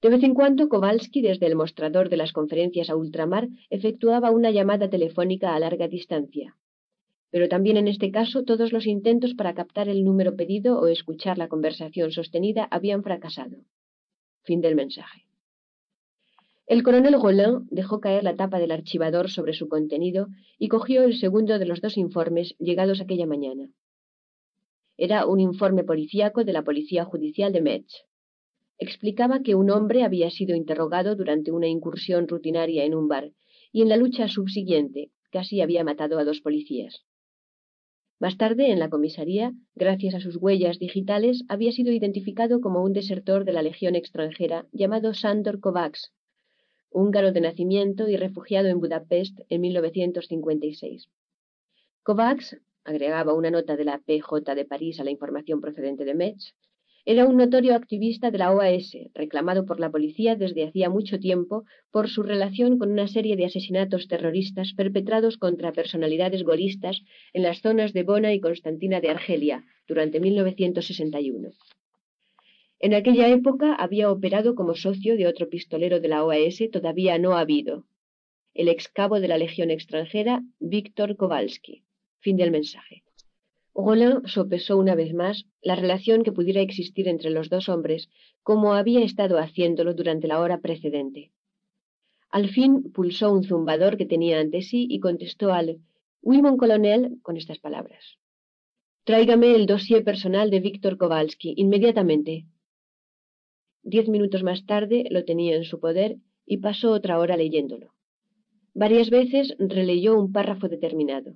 De 0.00 0.08
vez 0.08 0.22
en 0.24 0.34
cuando, 0.34 0.68
Kowalski, 0.68 1.20
desde 1.20 1.46
el 1.46 1.56
mostrador 1.56 2.08
de 2.08 2.16
las 2.16 2.32
conferencias 2.32 2.90
a 2.90 2.96
ultramar, 2.96 3.48
efectuaba 3.70 4.30
una 4.30 4.50
llamada 4.50 4.88
telefónica 4.88 5.54
a 5.54 5.60
larga 5.60 5.86
distancia. 5.86 6.56
Pero 7.30 7.48
también 7.48 7.76
en 7.76 7.86
este 7.86 8.10
caso 8.10 8.44
todos 8.44 8.72
los 8.72 8.86
intentos 8.86 9.34
para 9.34 9.54
captar 9.54 9.88
el 9.88 10.04
número 10.04 10.34
pedido 10.34 10.80
o 10.80 10.88
escuchar 10.88 11.38
la 11.38 11.48
conversación 11.48 12.12
sostenida 12.12 12.66
habían 12.70 13.02
fracasado. 13.02 13.58
Fin 14.42 14.60
del 14.60 14.74
mensaje. 14.74 15.31
El 16.66 16.82
coronel 16.84 17.14
Rollin 17.20 17.66
dejó 17.70 18.00
caer 18.00 18.22
la 18.22 18.36
tapa 18.36 18.58
del 18.58 18.70
archivador 18.70 19.28
sobre 19.28 19.52
su 19.52 19.68
contenido 19.68 20.28
y 20.58 20.68
cogió 20.68 21.02
el 21.02 21.16
segundo 21.16 21.58
de 21.58 21.66
los 21.66 21.80
dos 21.80 21.96
informes 21.96 22.54
llegados 22.58 23.00
aquella 23.00 23.26
mañana. 23.26 23.68
Era 24.96 25.26
un 25.26 25.40
informe 25.40 25.82
policíaco 25.82 26.44
de 26.44 26.52
la 26.52 26.62
Policía 26.62 27.04
Judicial 27.04 27.52
de 27.52 27.62
Metz. 27.62 28.06
Explicaba 28.78 29.42
que 29.42 29.56
un 29.56 29.70
hombre 29.70 30.04
había 30.04 30.30
sido 30.30 30.54
interrogado 30.54 31.16
durante 31.16 31.50
una 31.50 31.66
incursión 31.66 32.28
rutinaria 32.28 32.84
en 32.84 32.94
un 32.94 33.08
bar 33.08 33.32
y 33.72 33.82
en 33.82 33.88
la 33.88 33.96
lucha 33.96 34.28
subsiguiente 34.28 35.10
casi 35.30 35.60
había 35.60 35.82
matado 35.82 36.18
a 36.18 36.24
dos 36.24 36.40
policías. 36.40 37.04
Más 38.20 38.36
tarde, 38.36 38.70
en 38.70 38.78
la 38.78 38.88
comisaría, 38.88 39.52
gracias 39.74 40.14
a 40.14 40.20
sus 40.20 40.36
huellas 40.36 40.78
digitales, 40.78 41.42
había 41.48 41.72
sido 41.72 41.90
identificado 41.90 42.60
como 42.60 42.84
un 42.84 42.92
desertor 42.92 43.44
de 43.44 43.52
la 43.52 43.62
Legión 43.62 43.96
extranjera 43.96 44.68
llamado 44.72 45.12
Sandor 45.12 45.58
Kovacs, 45.58 46.12
húngaro 46.92 47.32
de 47.32 47.40
nacimiento 47.40 48.08
y 48.08 48.16
refugiado 48.16 48.68
en 48.68 48.80
Budapest 48.80 49.40
en 49.48 49.60
1956. 49.60 51.08
Kovacs, 52.02 52.56
agregaba 52.84 53.34
una 53.34 53.50
nota 53.50 53.76
de 53.76 53.84
la 53.84 53.98
PJ 53.98 54.54
de 54.54 54.64
París 54.64 55.00
a 55.00 55.04
la 55.04 55.10
información 55.10 55.60
procedente 55.60 56.04
de 56.04 56.14
Metz, 56.14 56.54
era 57.04 57.26
un 57.26 57.36
notorio 57.36 57.74
activista 57.74 58.30
de 58.30 58.38
la 58.38 58.52
OAS, 58.52 58.96
reclamado 59.12 59.66
por 59.66 59.80
la 59.80 59.90
policía 59.90 60.36
desde 60.36 60.68
hacía 60.68 60.88
mucho 60.88 61.18
tiempo 61.18 61.64
por 61.90 62.08
su 62.08 62.22
relación 62.22 62.78
con 62.78 62.92
una 62.92 63.08
serie 63.08 63.34
de 63.34 63.44
asesinatos 63.44 64.06
terroristas 64.06 64.72
perpetrados 64.76 65.36
contra 65.36 65.72
personalidades 65.72 66.44
golistas 66.44 67.02
en 67.32 67.42
las 67.42 67.60
zonas 67.60 67.92
de 67.92 68.04
Bona 68.04 68.32
y 68.32 68.40
Constantina 68.40 69.00
de 69.00 69.10
Argelia 69.10 69.64
durante 69.88 70.20
1961. 70.20 71.50
En 72.82 72.94
aquella 72.94 73.28
época 73.28 73.74
había 73.74 74.10
operado 74.10 74.56
como 74.56 74.74
socio 74.74 75.16
de 75.16 75.28
otro 75.28 75.48
pistolero 75.48 76.00
de 76.00 76.08
la 76.08 76.24
OAS 76.24 76.58
todavía 76.72 77.16
no 77.16 77.36
habido, 77.36 77.86
el 78.54 78.68
ex 78.68 78.88
cabo 78.88 79.20
de 79.20 79.28
la 79.28 79.38
Legión 79.38 79.70
extranjera, 79.70 80.42
Víctor 80.58 81.16
Kowalski. 81.16 81.84
Fin 82.18 82.36
del 82.36 82.50
mensaje. 82.50 83.04
Roland 83.72 84.26
sopesó 84.26 84.76
una 84.76 84.96
vez 84.96 85.14
más 85.14 85.46
la 85.62 85.76
relación 85.76 86.24
que 86.24 86.32
pudiera 86.32 86.60
existir 86.60 87.06
entre 87.06 87.30
los 87.30 87.48
dos 87.48 87.68
hombres, 87.68 88.10
como 88.42 88.74
había 88.74 89.04
estado 89.04 89.38
haciéndolo 89.38 89.94
durante 89.94 90.26
la 90.26 90.40
hora 90.40 90.58
precedente. 90.58 91.30
Al 92.30 92.48
fin 92.48 92.92
pulsó 92.92 93.32
un 93.32 93.44
zumbador 93.44 93.96
que 93.96 94.06
tenía 94.06 94.40
ante 94.40 94.60
sí 94.60 94.88
y 94.90 94.98
contestó 94.98 95.52
al 95.52 95.78
Oui, 96.20 96.42
colonel, 96.58 97.18
con 97.22 97.36
estas 97.36 97.60
palabras. 97.60 98.18
Tráigame 99.04 99.54
el 99.54 99.66
dossier 99.66 100.02
personal 100.02 100.50
de 100.50 100.60
Víctor 100.60 100.98
Kowalski, 100.98 101.54
inmediatamente. 101.56 102.44
Diez 103.84 104.08
minutos 104.08 104.44
más 104.44 104.64
tarde 104.64 105.04
lo 105.10 105.24
tenía 105.24 105.56
en 105.56 105.64
su 105.64 105.80
poder 105.80 106.16
y 106.46 106.58
pasó 106.58 106.92
otra 106.92 107.18
hora 107.18 107.36
leyéndolo. 107.36 107.92
Varias 108.74 109.10
veces 109.10 109.54
releyó 109.58 110.16
un 110.16 110.32
párrafo 110.32 110.68
determinado. 110.68 111.34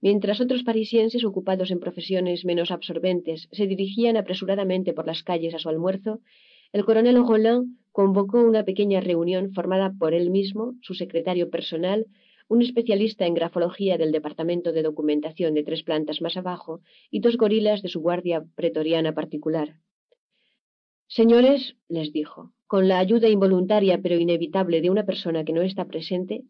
Mientras 0.00 0.40
otros 0.40 0.64
parisienses 0.64 1.24
ocupados 1.24 1.70
en 1.70 1.80
profesiones 1.80 2.44
menos 2.44 2.70
absorbentes 2.70 3.48
se 3.52 3.66
dirigían 3.66 4.16
apresuradamente 4.16 4.92
por 4.92 5.06
las 5.06 5.22
calles 5.22 5.54
a 5.54 5.58
su 5.58 5.68
almuerzo, 5.68 6.20
el 6.72 6.84
coronel 6.84 7.24
Roland 7.24 7.78
convocó 7.92 8.42
una 8.42 8.64
pequeña 8.64 9.00
reunión 9.00 9.52
formada 9.52 9.94
por 9.98 10.14
él 10.14 10.30
mismo, 10.30 10.74
su 10.82 10.94
secretario 10.94 11.48
personal, 11.48 12.06
un 12.48 12.60
especialista 12.60 13.24
en 13.24 13.34
grafología 13.34 13.98
del 13.98 14.12
Departamento 14.12 14.72
de 14.72 14.82
Documentación 14.82 15.54
de 15.54 15.62
tres 15.62 15.84
plantas 15.84 16.20
más 16.20 16.36
abajo 16.36 16.80
y 17.10 17.20
dos 17.20 17.36
gorilas 17.36 17.82
de 17.82 17.88
su 17.88 18.00
guardia 18.00 18.44
pretoriana 18.56 19.14
particular. 19.14 19.76
Señores, 21.08 21.76
les 21.88 22.12
dijo, 22.12 22.52
con 22.66 22.88
la 22.88 22.98
ayuda 22.98 23.28
involuntaria 23.28 24.02
pero 24.02 24.16
inevitable 24.16 24.80
de 24.80 24.90
una 24.90 25.06
persona 25.06 25.44
que 25.44 25.52
no 25.52 25.62
está 25.62 25.84
presente, 25.84 26.44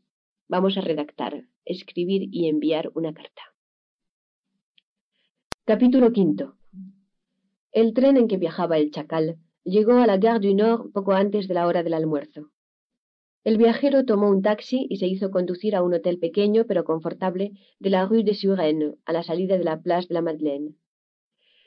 vamos 0.49 0.79
a 0.79 0.81
redactar, 0.81 1.45
escribir 1.67 2.29
y 2.33 2.49
enviar 2.49 2.91
una 2.95 3.13
carta. 3.13 3.43
Capítulo 5.67 6.07
V. 6.07 6.53
El 7.73 7.93
tren 7.93 8.17
en 8.17 8.29
que 8.29 8.39
viajaba 8.39 8.79
el 8.79 8.91
chacal 8.91 9.37
llegó 9.63 9.95
a 9.99 10.07
la 10.07 10.17
Gare 10.17 10.49
du 10.49 10.55
Nord 10.55 10.91
poco 10.93 11.13
antes 11.13 11.49
de 11.49 11.55
la 11.55 11.67
hora 11.67 11.83
del 11.83 11.93
almuerzo. 11.93 12.51
El 13.45 13.59
viajero 13.59 14.07
tomó 14.07 14.31
un 14.31 14.41
taxi 14.41 14.87
y 14.89 14.97
se 14.97 15.07
hizo 15.07 15.31
conducir 15.31 15.77
a 15.77 15.83
un 15.83 15.93
hotel 15.93 16.19
pequeño 16.19 16.65
pero 16.67 16.85
confortable 16.85 17.53
de 17.79 17.91
la 17.91 18.07
rue 18.07 18.25
de 18.25 18.35
Suresnes, 18.35 18.95
a 19.05 19.13
la 19.13 19.23
salida 19.23 19.59
de 19.59 19.65
la 19.65 19.83
Place 19.83 20.09
de 20.09 20.15
la 20.15 20.23
Madeleine. 20.23 20.75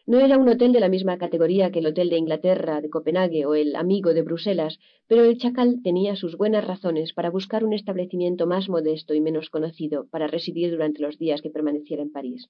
No 0.09 0.19
era 0.19 0.39
un 0.39 0.49
hotel 0.49 0.73
de 0.73 0.79
la 0.79 0.89
misma 0.89 1.19
categoría 1.19 1.69
que 1.69 1.77
el 1.77 1.85
Hotel 1.85 2.09
de 2.09 2.17
Inglaterra, 2.17 2.81
de 2.81 2.89
Copenhague 2.89 3.45
o 3.45 3.53
el 3.53 3.75
Amigo 3.75 4.15
de 4.15 4.23
Bruselas, 4.23 4.79
pero 5.05 5.23
el 5.23 5.37
chacal 5.37 5.81
tenía 5.83 6.15
sus 6.15 6.35
buenas 6.35 6.65
razones 6.65 7.13
para 7.13 7.29
buscar 7.29 7.63
un 7.63 7.73
establecimiento 7.73 8.47
más 8.47 8.69
modesto 8.69 9.13
y 9.13 9.21
menos 9.21 9.51
conocido 9.51 10.07
para 10.09 10.25
residir 10.25 10.71
durante 10.71 11.03
los 11.03 11.19
días 11.19 11.43
que 11.43 11.51
permaneciera 11.51 12.01
en 12.01 12.11
París. 12.11 12.49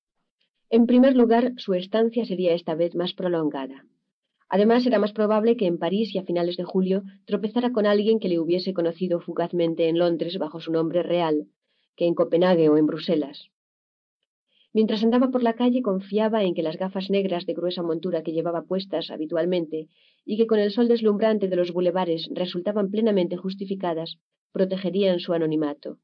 En 0.70 0.86
primer 0.86 1.18
lugar, 1.18 1.52
su 1.58 1.74
estancia 1.74 2.24
sería 2.24 2.54
esta 2.54 2.76
vez 2.76 2.96
más 2.96 3.14
prolongada. 3.14 3.84
Además, 4.48 4.86
era 4.86 4.98
más 4.98 5.12
probable 5.12 5.58
que 5.58 5.66
en 5.66 5.80
París 5.80 6.16
y 6.16 6.18
a 6.18 6.24
finales 6.24 6.56
de 6.56 6.64
julio 6.64 7.04
tropezara 7.26 7.74
con 7.74 7.86
alguien 7.86 8.22
que 8.22 8.30
le 8.30 8.40
hubiese 8.40 8.74
conocido 8.74 9.20
fugazmente 9.20 9.90
en 9.90 10.00
Londres 10.00 10.38
bajo 10.38 10.62
su 10.62 10.72
nombre 10.72 11.04
real, 11.04 11.48
que 11.98 12.06
en 12.06 12.16
Copenhague 12.16 12.70
o 12.70 12.78
en 12.78 12.86
Bruselas. 12.86 13.52
Mientras 14.72 15.04
andaba 15.04 15.32
por 15.32 15.42
la 15.42 15.54
calle 15.54 15.82
confiaba 15.82 16.44
en 16.44 16.54
que 16.54 16.62
las 16.62 16.78
gafas 16.78 17.10
negras 17.10 17.46
de 17.46 17.54
gruesa 17.54 17.82
montura 17.82 18.22
que 18.22 18.32
llevaba 18.32 18.64
puestas 18.64 19.10
habitualmente 19.10 19.88
y 20.26 20.38
que 20.38 20.46
con 20.46 20.60
el 20.60 20.72
sol 20.72 20.88
deslumbrante 20.88 21.48
de 21.48 21.56
los 21.56 21.72
bulevares 21.72 22.30
resultaban 22.32 22.92
plenamente 22.92 23.36
justificadas, 23.36 24.20
protegerían 24.52 25.20
su 25.20 25.34
anonimato. 25.34 25.98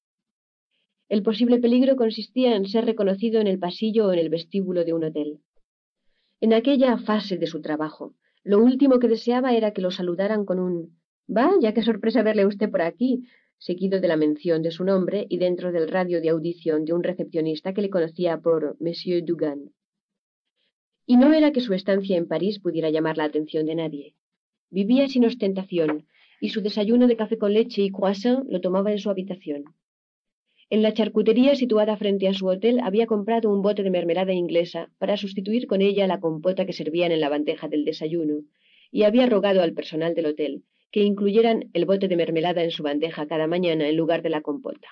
El 1.07 1.21
posible 1.21 1.59
peligro 1.59 1.95
consistía 1.95 2.55
en 2.55 2.65
ser 2.65 2.85
reconocido 2.85 3.39
en 3.39 3.45
el 3.45 3.59
pasillo 3.59 4.07
o 4.07 4.13
en 4.13 4.19
el 4.19 4.29
vestíbulo 4.29 4.83
de 4.83 4.93
un 4.93 5.03
hotel. 5.03 5.39
En 6.41 6.53
aquella 6.53 6.97
fase 6.97 7.37
de 7.37 7.45
su 7.45 7.61
trabajo, 7.61 8.15
lo 8.43 8.63
último 8.63 8.97
que 8.97 9.07
deseaba 9.07 9.53
era 9.53 9.71
que 9.71 9.81
lo 9.81 9.91
saludaran 9.91 10.45
con 10.45 10.59
un 10.59 10.97
Vaya, 11.27 11.73
qué 11.73 11.81
sorpresa 11.81 12.21
verle 12.21 12.45
usted 12.45 12.69
por 12.69 12.83
aquí 12.83 13.27
seguido 13.57 13.99
de 13.99 14.07
la 14.07 14.17
mención 14.17 14.61
de 14.61 14.71
su 14.71 14.83
nombre 14.83 15.25
y 15.29 15.37
dentro 15.37 15.71
del 15.71 15.87
radio 15.87 16.21
de 16.21 16.29
audición 16.29 16.85
de 16.85 16.93
un 16.93 17.03
recepcionista 17.03 17.73
que 17.73 17.81
le 17.81 17.89
conocía 17.89 18.39
por 18.39 18.75
Monsieur 18.79 19.23
Dugan. 19.23 19.71
Y 21.05 21.17
no 21.17 21.33
era 21.33 21.51
que 21.51 21.61
su 21.61 21.73
estancia 21.73 22.17
en 22.17 22.27
París 22.27 22.59
pudiera 22.59 22.89
llamar 22.89 23.17
la 23.17 23.25
atención 23.25 23.65
de 23.65 23.75
nadie. 23.75 24.15
Vivía 24.69 25.07
sin 25.07 25.25
ostentación, 25.25 26.07
y 26.41 26.49
su 26.49 26.61
desayuno 26.61 27.07
de 27.07 27.15
café 27.15 27.37
con 27.37 27.53
leche 27.53 27.81
y 27.83 27.91
croissant 27.91 28.45
lo 28.49 28.59
tomaba 28.59 28.91
en 28.91 28.99
su 28.99 29.09
habitación. 29.09 29.63
En 30.69 30.81
la 30.81 30.93
charcutería 30.93 31.55
situada 31.55 31.95
frente 31.95 32.27
a 32.27 32.33
su 32.33 32.47
hotel 32.47 32.79
había 32.79 33.05
comprado 33.05 33.53
un 33.53 33.61
bote 33.61 33.83
de 33.83 33.91
mermelada 33.91 34.33
inglesa 34.33 34.89
para 34.97 35.15
sustituir 35.15 35.67
con 35.67 35.81
ella 35.81 36.07
la 36.07 36.19
compota 36.19 36.65
que 36.65 36.73
servían 36.73 37.11
en 37.11 37.21
la 37.21 37.29
bandeja 37.29 37.67
del 37.67 37.85
desayuno, 37.85 38.43
y 38.91 39.03
había 39.03 39.27
rogado 39.27 39.61
al 39.61 39.73
personal 39.73 40.15
del 40.15 40.25
hotel 40.25 40.63
que 40.95 41.03
incluyeran 41.03 41.71
el 41.73 41.85
bote 41.85 42.07
de 42.07 42.15
mermelada 42.15 42.63
en 42.63 42.71
su 42.71 42.81
bandeja 42.81 43.27
cada 43.27 43.47
mañana 43.47 43.89
en 43.89 43.97
lugar 43.97 44.21
de 44.21 44.29
la 44.29 44.39
compota. 44.39 44.87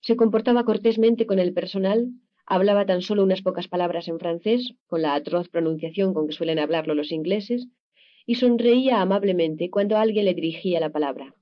Se 0.00 0.16
comportaba 0.16 0.64
cortésmente 0.64 1.26
con 1.26 1.38
el 1.38 1.52
personal, 1.52 2.08
hablaba 2.44 2.86
tan 2.86 3.00
solo 3.00 3.22
unas 3.22 3.40
pocas 3.40 3.68
palabras 3.68 4.08
en 4.08 4.18
francés, 4.18 4.74
con 4.88 5.02
la 5.02 5.14
atroz 5.14 5.48
pronunciación 5.48 6.12
con 6.12 6.26
que 6.26 6.32
suelen 6.32 6.58
hablarlo 6.58 6.96
los 6.96 7.12
ingleses, 7.12 7.68
y 8.26 8.34
sonreía 8.34 9.00
amablemente 9.00 9.70
cuando 9.70 9.96
alguien 9.96 10.24
le 10.24 10.34
dirigía 10.34 10.80
la 10.80 10.90
palabra. 10.90 11.36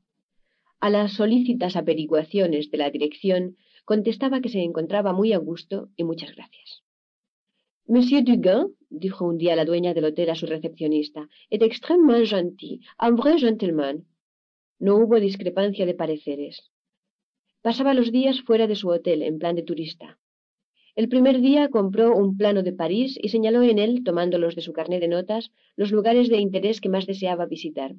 A 0.79 0.91
las 0.91 1.15
solícitas 1.15 1.75
averiguaciones 1.75 2.71
de 2.71 2.77
la 2.77 2.91
dirección 2.91 3.57
contestaba 3.87 4.43
que 4.43 4.51
se 4.51 4.61
encontraba 4.61 5.15
muy 5.15 5.33
a 5.33 5.39
gusto 5.39 5.89
y 5.97 6.05
muchas 6.05 6.37
gracias. 6.37 6.83
Monsieur 7.91 8.23
Dugan, 8.23 8.75
dijo 8.91 9.25
un 9.25 9.39
día 9.39 9.57
la 9.57 9.65
dueña 9.65 9.95
del 9.95 10.05
hotel 10.05 10.29
a 10.29 10.35
su 10.35 10.45
recepcionista, 10.45 11.27
est 11.49 11.63
extrêmement 11.63 12.23
gentil, 12.23 12.81
un 13.01 13.17
vrai 13.17 13.39
gentleman. 13.39 14.05
No 14.79 14.97
hubo 14.97 15.19
discrepancia 15.19 15.87
de 15.87 15.95
pareceres. 15.95 16.71
Pasaba 17.63 17.95
los 17.95 18.13
días 18.13 18.43
fuera 18.43 18.67
de 18.67 18.77
su 18.77 18.91
hotel, 18.91 19.23
en 19.23 19.39
plan 19.39 19.57
de 19.57 19.63
turista. 19.63 20.19
El 20.97 21.09
primer 21.09 21.41
día 21.41 21.71
compró 21.71 22.15
un 22.15 22.37
plano 22.37 22.63
de 22.63 22.75
París 22.75 23.19
y 23.23 23.31
señaló 23.31 23.63
en 23.63 23.79
él, 23.79 24.05
tomándolos 24.05 24.55
de 24.55 24.61
su 24.61 24.75
carnet 24.75 25.01
de 25.01 25.09
notas, 25.09 25.51
los 25.75 25.91
lugares 25.91 26.29
de 26.29 26.37
interés 26.37 26.83
que 26.83 26.91
más 26.91 27.07
deseaba 27.07 27.47
visitar. 27.47 27.95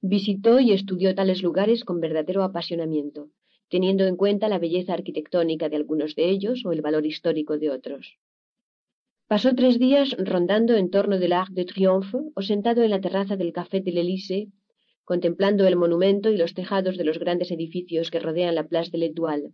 Visitó 0.00 0.58
y 0.58 0.72
estudió 0.72 1.14
tales 1.14 1.40
lugares 1.40 1.84
con 1.84 2.00
verdadero 2.00 2.42
apasionamiento, 2.42 3.28
teniendo 3.68 4.06
en 4.06 4.16
cuenta 4.16 4.48
la 4.48 4.58
belleza 4.58 4.92
arquitectónica 4.92 5.68
de 5.68 5.76
algunos 5.76 6.16
de 6.16 6.30
ellos 6.30 6.64
o 6.66 6.72
el 6.72 6.82
valor 6.82 7.06
histórico 7.06 7.58
de 7.58 7.70
otros. 7.70 8.18
Pasó 9.26 9.54
tres 9.54 9.78
días 9.78 10.14
rondando 10.18 10.76
en 10.76 10.90
torno 10.90 11.18
del 11.18 11.32
Arc 11.32 11.50
de 11.50 11.64
Triomphe 11.64 12.18
o 12.34 12.42
sentado 12.42 12.82
en 12.82 12.90
la 12.90 13.00
terraza 13.00 13.36
del 13.36 13.54
Café 13.54 13.80
de 13.80 13.90
l'Élysée, 13.92 14.50
contemplando 15.04 15.66
el 15.66 15.76
monumento 15.76 16.30
y 16.30 16.36
los 16.36 16.52
tejados 16.52 16.98
de 16.98 17.04
los 17.04 17.18
grandes 17.18 17.50
edificios 17.50 18.10
que 18.10 18.20
rodean 18.20 18.54
la 18.54 18.68
Place 18.68 18.90
de 18.90 18.98
l'Étoile. 18.98 19.52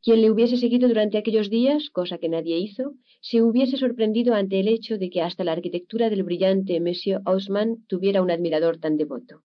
Quien 0.00 0.22
le 0.22 0.30
hubiese 0.30 0.56
seguido 0.56 0.86
durante 0.86 1.18
aquellos 1.18 1.50
días, 1.50 1.90
cosa 1.90 2.18
que 2.18 2.28
nadie 2.28 2.58
hizo, 2.58 2.94
se 3.20 3.42
hubiese 3.42 3.76
sorprendido 3.76 4.34
ante 4.34 4.60
el 4.60 4.68
hecho 4.68 4.98
de 4.98 5.10
que 5.10 5.22
hasta 5.22 5.42
la 5.42 5.52
arquitectura 5.52 6.08
del 6.08 6.22
brillante 6.22 6.78
Monsieur 6.78 7.20
Haussmann 7.24 7.84
tuviera 7.88 8.22
un 8.22 8.30
admirador 8.30 8.78
tan 8.78 8.96
devoto. 8.96 9.42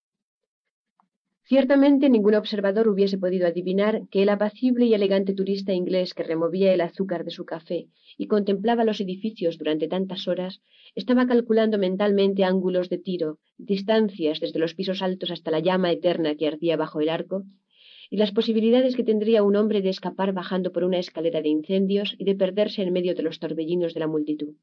Ciertamente 1.46 2.08
ningún 2.08 2.36
observador 2.36 2.88
hubiese 2.88 3.18
podido 3.18 3.46
adivinar 3.46 4.08
que 4.10 4.22
el 4.22 4.30
apacible 4.30 4.86
y 4.86 4.94
elegante 4.94 5.34
turista 5.34 5.74
inglés 5.74 6.14
que 6.14 6.22
removía 6.22 6.72
el 6.72 6.80
azúcar 6.80 7.22
de 7.22 7.30
su 7.30 7.44
café 7.44 7.88
y 8.16 8.28
contemplaba 8.28 8.82
los 8.84 8.98
edificios 9.02 9.58
durante 9.58 9.86
tantas 9.86 10.26
horas, 10.26 10.62
estaba 10.94 11.26
calculando 11.26 11.76
mentalmente 11.76 12.44
ángulos 12.44 12.88
de 12.88 12.96
tiro, 12.96 13.40
distancias 13.58 14.40
desde 14.40 14.58
los 14.58 14.74
pisos 14.74 15.02
altos 15.02 15.30
hasta 15.30 15.50
la 15.50 15.60
llama 15.60 15.92
eterna 15.92 16.34
que 16.34 16.46
ardía 16.46 16.78
bajo 16.78 17.02
el 17.02 17.10
arco, 17.10 17.44
y 18.08 18.16
las 18.16 18.32
posibilidades 18.32 18.96
que 18.96 19.04
tendría 19.04 19.42
un 19.42 19.56
hombre 19.56 19.82
de 19.82 19.90
escapar 19.90 20.32
bajando 20.32 20.72
por 20.72 20.82
una 20.84 20.98
escalera 20.98 21.42
de 21.42 21.50
incendios 21.50 22.14
y 22.16 22.24
de 22.24 22.36
perderse 22.36 22.80
en 22.80 22.92
medio 22.92 23.14
de 23.14 23.22
los 23.22 23.38
torbellinos 23.38 23.92
de 23.92 24.00
la 24.00 24.06
multitud. 24.06 24.54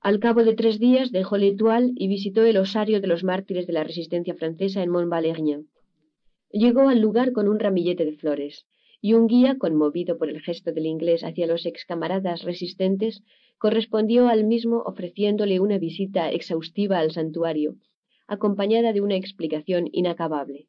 Al 0.00 0.20
cabo 0.20 0.44
de 0.44 0.54
tres 0.54 0.78
días 0.78 1.10
dejó 1.10 1.36
l'Étoile 1.36 1.92
y 1.96 2.06
visitó 2.06 2.44
el 2.44 2.56
osario 2.56 3.00
de 3.00 3.08
los 3.08 3.24
mártires 3.24 3.66
de 3.66 3.72
la 3.72 3.82
resistencia 3.82 4.34
francesa 4.34 4.82
en 4.82 4.90
Mont 4.90 5.08
Valérien. 5.08 5.68
Llegó 6.50 6.88
al 6.88 7.00
lugar 7.00 7.32
con 7.32 7.48
un 7.48 7.58
ramillete 7.58 8.04
de 8.04 8.16
flores, 8.16 8.64
y 9.00 9.14
un 9.14 9.26
guía, 9.26 9.58
conmovido 9.58 10.16
por 10.16 10.28
el 10.28 10.40
gesto 10.40 10.72
del 10.72 10.86
inglés 10.86 11.24
hacia 11.24 11.46
los 11.46 11.66
ex 11.66 11.84
camaradas 11.84 12.42
resistentes, 12.42 13.22
correspondió 13.58 14.28
al 14.28 14.44
mismo 14.44 14.82
ofreciéndole 14.86 15.58
una 15.58 15.78
visita 15.78 16.30
exhaustiva 16.30 16.98
al 16.98 17.10
santuario, 17.10 17.76
acompañada 18.28 18.92
de 18.92 19.00
una 19.00 19.16
explicación 19.16 19.88
inacabable. 19.92 20.68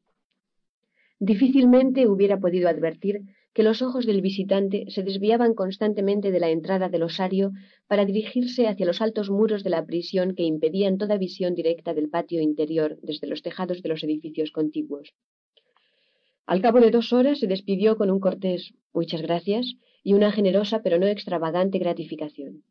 Difícilmente 1.20 2.08
hubiera 2.08 2.40
podido 2.40 2.68
advertir 2.68 3.20
que 3.52 3.62
los 3.62 3.82
ojos 3.82 4.06
del 4.06 4.20
visitante 4.20 4.86
se 4.88 5.02
desviaban 5.02 5.54
constantemente 5.54 6.30
de 6.30 6.40
la 6.40 6.50
entrada 6.50 6.88
del 6.88 7.02
osario 7.02 7.52
para 7.88 8.04
dirigirse 8.04 8.68
hacia 8.68 8.86
los 8.86 9.00
altos 9.00 9.28
muros 9.28 9.64
de 9.64 9.70
la 9.70 9.84
prisión 9.84 10.34
que 10.34 10.44
impedían 10.44 10.98
toda 10.98 11.18
visión 11.18 11.54
directa 11.54 11.92
del 11.92 12.08
patio 12.08 12.40
interior 12.40 12.98
desde 13.02 13.26
los 13.26 13.42
tejados 13.42 13.82
de 13.82 13.88
los 13.88 14.04
edificios 14.04 14.52
contiguos. 14.52 15.14
Al 16.46 16.62
cabo 16.62 16.80
de 16.80 16.90
dos 16.90 17.12
horas 17.12 17.40
se 17.40 17.46
despidió 17.46 17.96
con 17.96 18.10
un 18.10 18.20
cortés 18.20 18.72
muchas 18.92 19.22
gracias 19.22 19.74
y 20.02 20.14
una 20.14 20.32
generosa 20.32 20.82
pero 20.82 20.98
no 20.98 21.06
extravagante 21.06 21.78
gratificación. 21.78 22.62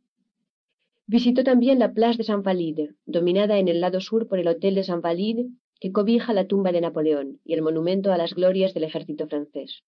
Visitó 1.08 1.44
también 1.44 1.80
la 1.80 1.94
Place 1.94 2.18
de 2.18 2.24
Saint 2.24 2.44
Valide, 2.44 2.96
dominada 3.06 3.58
en 3.58 3.68
el 3.68 3.82
lado 3.82 4.00
sur 4.00 4.28
por 4.28 4.40
el 4.40 4.48
Hotel 4.48 4.76
de 4.76 4.84
Saint 4.84 5.02
Valide, 5.02 5.48
que 5.80 5.92
cobija 5.92 6.34
la 6.34 6.46
tumba 6.46 6.72
de 6.72 6.82
Napoleón 6.82 7.40
y 7.44 7.54
el 7.54 7.62
monumento 7.62 8.12
a 8.12 8.18
las 8.18 8.34
glorias 8.34 8.74
del 8.74 8.84
ejército 8.84 9.28
francés. 9.28 9.84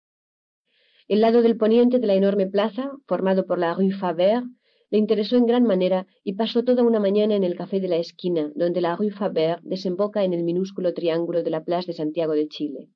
El 1.12 1.20
lado 1.20 1.42
del 1.42 1.58
poniente 1.58 2.00
de 2.00 2.08
la 2.08 2.14
enorme 2.14 2.48
plaza, 2.48 2.90
formado 3.06 3.46
por 3.46 3.60
la 3.60 3.74
rue 3.74 3.92
Faber, 3.92 4.44
le 4.90 4.98
interesó 4.98 5.36
en 5.36 5.46
gran 5.46 5.64
manera 5.64 6.08
y 6.24 6.36
pasó 6.36 6.64
toda 6.64 6.84
una 6.84 7.02
mañana 7.02 7.36
en 7.36 7.44
el 7.44 7.58
café 7.58 7.82
de 7.82 7.90
la 7.90 7.98
esquina, 7.98 8.50
donde 8.56 8.80
la 8.80 8.96
rue 8.96 9.12
Faber 9.12 9.60
desemboca 9.62 10.24
en 10.24 10.32
el 10.32 10.46
minúsculo 10.46 10.94
triángulo 10.94 11.44
de 11.44 11.50
la 11.50 11.66
Plaza 11.66 11.88
de 11.88 11.98
Santiago 11.98 12.32
de 12.32 12.48
Chile. 12.48 12.88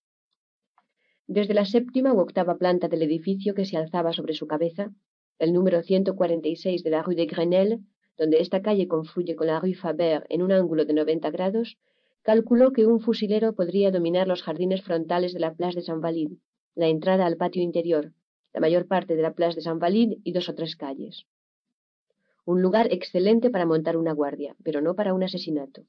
Desde 1.27 1.53
la 1.53 1.65
séptima 1.65 2.13
u 2.13 2.21
octava 2.21 2.55
planta 2.57 2.87
del 2.87 3.01
edificio 3.01 3.53
que 3.53 3.65
se 3.65 3.75
alzaba 3.75 4.13
sobre 4.13 4.33
su 4.33 4.47
cabeza, 4.47 4.93
el 5.37 5.51
número 5.51 5.83
146 5.83 6.83
de 6.85 6.89
la 6.89 7.03
rue 7.03 7.15
de 7.15 7.25
Grenelle, 7.25 7.79
donde 8.17 8.39
esta 8.39 8.61
calle 8.61 8.87
confluye 8.87 9.35
con 9.35 9.47
la 9.47 9.59
rue 9.59 9.73
Faber 9.73 10.25
en 10.29 10.41
un 10.41 10.53
ángulo 10.53 10.85
de 10.85 10.93
90 10.93 11.31
grados, 11.31 11.77
calculó 12.21 12.71
que 12.71 12.85
un 12.85 13.01
fusilero 13.01 13.55
podría 13.55 13.91
dominar 13.91 14.25
los 14.25 14.41
jardines 14.41 14.83
frontales 14.83 15.33
de 15.33 15.41
la 15.41 15.53
Plaza 15.53 15.79
de 15.79 15.85
San 15.85 15.99
Valid, 15.99 16.31
la 16.75 16.87
entrada 16.87 17.25
al 17.25 17.37
patio 17.37 17.63
interior, 17.63 18.13
la 18.53 18.59
mayor 18.59 18.87
parte 18.87 19.15
de 19.15 19.21
la 19.21 19.33
Plaza 19.33 19.55
de 19.55 19.61
San 19.61 19.79
Valid 19.79 20.19
y 20.23 20.31
dos 20.31 20.49
o 20.49 20.55
tres 20.55 20.75
calles 20.75 21.25
un 22.45 22.61
lugar 22.61 22.87
excelente 22.93 23.49
para 23.49 23.65
montar 23.65 23.97
una 23.97 24.13
guardia, 24.13 24.55
pero 24.63 24.79
no 24.79 24.95
para 24.95 25.13
un 25.13 25.23
asesinato. 25.23 25.83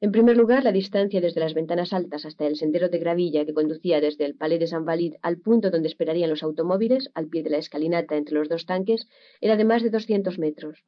En 0.00 0.12
primer 0.12 0.36
lugar, 0.36 0.64
la 0.64 0.72
distancia 0.72 1.20
desde 1.20 1.40
las 1.40 1.52
ventanas 1.52 1.92
altas 1.92 2.24
hasta 2.24 2.46
el 2.46 2.56
sendero 2.56 2.88
de 2.88 2.98
gravilla 2.98 3.44
que 3.44 3.52
conducía 3.52 4.00
desde 4.00 4.24
el 4.24 4.36
Palais 4.36 4.60
de 4.60 4.68
San 4.68 4.86
Valid 4.86 5.14
al 5.20 5.38
punto 5.38 5.70
donde 5.70 5.88
esperarían 5.88 6.30
los 6.30 6.42
automóviles, 6.42 7.10
al 7.14 7.28
pie 7.28 7.42
de 7.42 7.50
la 7.50 7.58
escalinata 7.58 8.16
entre 8.16 8.36
los 8.36 8.48
dos 8.48 8.64
tanques, 8.64 9.08
era 9.40 9.56
de 9.56 9.64
más 9.64 9.82
de 9.82 9.90
200 9.90 10.38
metros. 10.38 10.84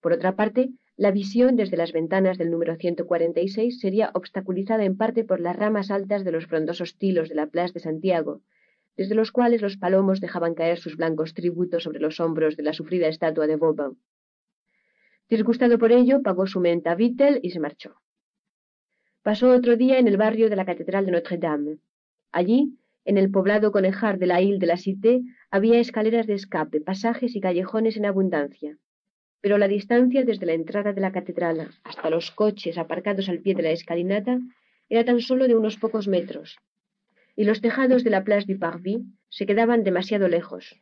Por 0.00 0.12
otra 0.12 0.36
parte, 0.36 0.70
la 0.96 1.10
visión 1.10 1.56
desde 1.56 1.76
las 1.76 1.92
ventanas 1.92 2.38
del 2.38 2.52
número 2.52 2.76
146 2.76 3.80
sería 3.80 4.12
obstaculizada 4.14 4.84
en 4.84 4.96
parte 4.96 5.24
por 5.24 5.40
las 5.40 5.56
ramas 5.56 5.90
altas 5.90 6.24
de 6.24 6.30
los 6.30 6.46
frondosos 6.46 6.96
tilos 6.98 7.28
de 7.28 7.34
la 7.34 7.48
Plaza 7.48 7.74
de 7.74 7.80
Santiago, 7.80 8.42
desde 8.96 9.16
los 9.16 9.32
cuales 9.32 9.60
los 9.60 9.76
palomos 9.76 10.20
dejaban 10.20 10.54
caer 10.54 10.78
sus 10.78 10.96
blancos 10.96 11.34
tributos 11.34 11.82
sobre 11.82 11.98
los 11.98 12.20
hombros 12.20 12.56
de 12.56 12.62
la 12.62 12.72
sufrida 12.72 13.08
estatua 13.08 13.48
de 13.48 13.56
Vauban. 13.56 13.96
Disgustado 15.28 15.78
por 15.78 15.90
ello, 15.90 16.22
pagó 16.22 16.46
su 16.46 16.60
menta 16.60 16.92
a 16.92 16.94
Vittel 16.94 17.40
y 17.42 17.50
se 17.50 17.58
marchó. 17.58 17.96
Pasó 19.22 19.50
otro 19.50 19.76
día 19.76 19.98
en 19.98 20.06
el 20.06 20.16
barrio 20.16 20.48
de 20.48 20.54
la 20.54 20.64
Catedral 20.64 21.06
de 21.06 21.12
Notre-Dame. 21.12 21.78
Allí, 22.30 22.78
en 23.04 23.18
el 23.18 23.32
poblado 23.32 23.72
conejar 23.72 24.18
de 24.18 24.26
la 24.26 24.42
Ile 24.42 24.58
de 24.58 24.66
la 24.66 24.76
Cité, 24.76 25.22
había 25.50 25.80
escaleras 25.80 26.28
de 26.28 26.34
escape, 26.34 26.80
pasajes 26.80 27.34
y 27.34 27.40
callejones 27.40 27.96
en 27.96 28.06
abundancia. 28.06 28.78
Pero 29.44 29.58
la 29.58 29.68
distancia 29.68 30.24
desde 30.24 30.46
la 30.46 30.54
entrada 30.54 30.94
de 30.94 31.02
la 31.02 31.12
catedral 31.12 31.68
hasta 31.84 32.08
los 32.08 32.30
coches 32.30 32.78
aparcados 32.78 33.28
al 33.28 33.40
pie 33.40 33.54
de 33.54 33.62
la 33.62 33.72
escalinata 33.72 34.40
era 34.88 35.04
tan 35.04 35.20
solo 35.20 35.46
de 35.46 35.54
unos 35.54 35.76
pocos 35.76 36.08
metros, 36.08 36.56
y 37.36 37.44
los 37.44 37.60
tejados 37.60 38.04
de 38.04 38.08
la 38.08 38.24
Place 38.24 38.50
du 38.50 38.58
Parvis 38.58 39.02
se 39.28 39.44
quedaban 39.44 39.84
demasiado 39.84 40.28
lejos, 40.28 40.80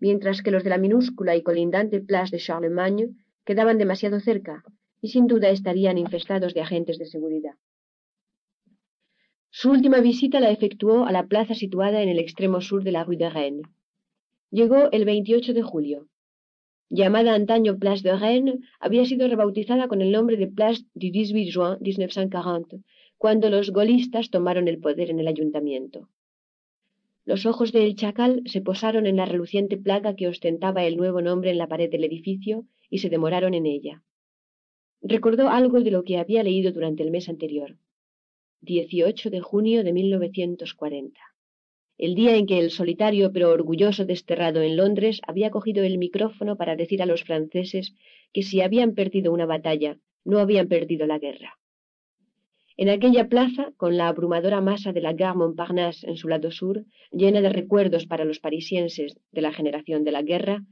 mientras 0.00 0.42
que 0.42 0.50
los 0.50 0.64
de 0.64 0.70
la 0.70 0.78
minúscula 0.78 1.36
y 1.36 1.44
colindante 1.44 2.00
Place 2.00 2.34
de 2.34 2.42
Charlemagne 2.42 3.10
quedaban 3.44 3.78
demasiado 3.78 4.18
cerca 4.18 4.64
y 5.00 5.10
sin 5.10 5.28
duda 5.28 5.50
estarían 5.50 5.96
infestados 5.96 6.52
de 6.52 6.62
agentes 6.62 6.98
de 6.98 7.06
seguridad. 7.06 7.54
Su 9.50 9.70
última 9.70 10.00
visita 10.00 10.40
la 10.40 10.50
efectuó 10.50 11.06
a 11.06 11.12
la 11.12 11.28
plaza 11.28 11.54
situada 11.54 12.02
en 12.02 12.08
el 12.08 12.18
extremo 12.18 12.60
sur 12.60 12.82
de 12.82 12.90
la 12.90 13.04
rue 13.04 13.16
de 13.16 13.30
Rennes. 13.30 13.68
Llegó 14.50 14.90
el 14.90 15.04
28 15.04 15.54
de 15.54 15.62
julio. 15.62 16.08
Llamada 16.92 17.34
antaño 17.34 17.78
Place 17.78 18.02
de 18.02 18.16
Rennes, 18.16 18.58
había 18.80 19.04
sido 19.04 19.28
rebautizada 19.28 19.86
con 19.86 20.02
el 20.02 20.10
nombre 20.10 20.36
de 20.36 20.48
Place 20.48 20.82
du 20.92 21.12
18 21.12 21.52
juin 21.54 21.78
1940 21.80 22.78
cuando 23.16 23.48
los 23.48 23.70
golistas 23.70 24.30
tomaron 24.30 24.66
el 24.66 24.80
poder 24.80 25.08
en 25.10 25.20
el 25.20 25.28
ayuntamiento. 25.28 26.08
Los 27.24 27.46
ojos 27.46 27.70
del 27.70 27.94
chacal 27.94 28.42
se 28.46 28.60
posaron 28.60 29.06
en 29.06 29.16
la 29.18 29.24
reluciente 29.24 29.76
placa 29.76 30.16
que 30.16 30.26
ostentaba 30.26 30.84
el 30.84 30.96
nuevo 30.96 31.20
nombre 31.22 31.52
en 31.52 31.58
la 31.58 31.68
pared 31.68 31.88
del 31.88 32.02
edificio 32.02 32.64
y 32.88 32.98
se 32.98 33.08
demoraron 33.08 33.54
en 33.54 33.66
ella. 33.66 34.02
Recordó 35.00 35.48
algo 35.48 35.80
de 35.80 35.92
lo 35.92 36.02
que 36.02 36.18
había 36.18 36.42
leído 36.42 36.72
durante 36.72 37.04
el 37.04 37.12
mes 37.12 37.28
anterior. 37.28 37.76
18 38.62 39.30
de 39.30 39.40
junio 39.40 39.84
de 39.84 39.92
1940. 39.92 41.20
El 42.02 42.14
día 42.14 42.34
en 42.34 42.46
que 42.46 42.58
el 42.58 42.70
solitario 42.70 43.30
pero 43.30 43.50
orgulloso 43.50 44.06
desterrado 44.06 44.62
en 44.62 44.74
Londres 44.74 45.20
había 45.26 45.50
cogido 45.50 45.84
el 45.84 45.98
micrófono 45.98 46.56
para 46.56 46.74
decir 46.74 47.02
a 47.02 47.04
los 47.04 47.24
franceses 47.24 47.94
que 48.32 48.42
si 48.42 48.62
habían 48.62 48.94
perdido 48.94 49.34
una 49.34 49.44
batalla, 49.44 49.98
no 50.24 50.38
habían 50.38 50.66
perdido 50.66 51.06
la 51.06 51.18
guerra. 51.18 51.58
En 52.78 52.88
aquella 52.88 53.28
plaza, 53.28 53.72
con 53.76 53.98
la 53.98 54.08
abrumadora 54.08 54.62
masa 54.62 54.94
de 54.94 55.02
la 55.02 55.12
Gare 55.12 55.36
Montparnasse 55.36 56.08
en 56.08 56.16
su 56.16 56.26
lado 56.28 56.50
sur, 56.50 56.86
llena 57.12 57.42
de 57.42 57.50
recuerdos 57.50 58.06
para 58.06 58.24
los 58.24 58.40
parisienses 58.40 59.18
de 59.30 59.42
la 59.42 59.52
generación 59.52 60.02
de 60.02 60.12
la 60.12 60.22
guerra, 60.22 60.64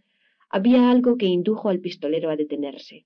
había 0.48 0.90
algo 0.90 1.18
que 1.18 1.26
indujo 1.26 1.68
al 1.68 1.80
pistolero 1.80 2.30
a 2.30 2.36
detenerse. 2.36 3.04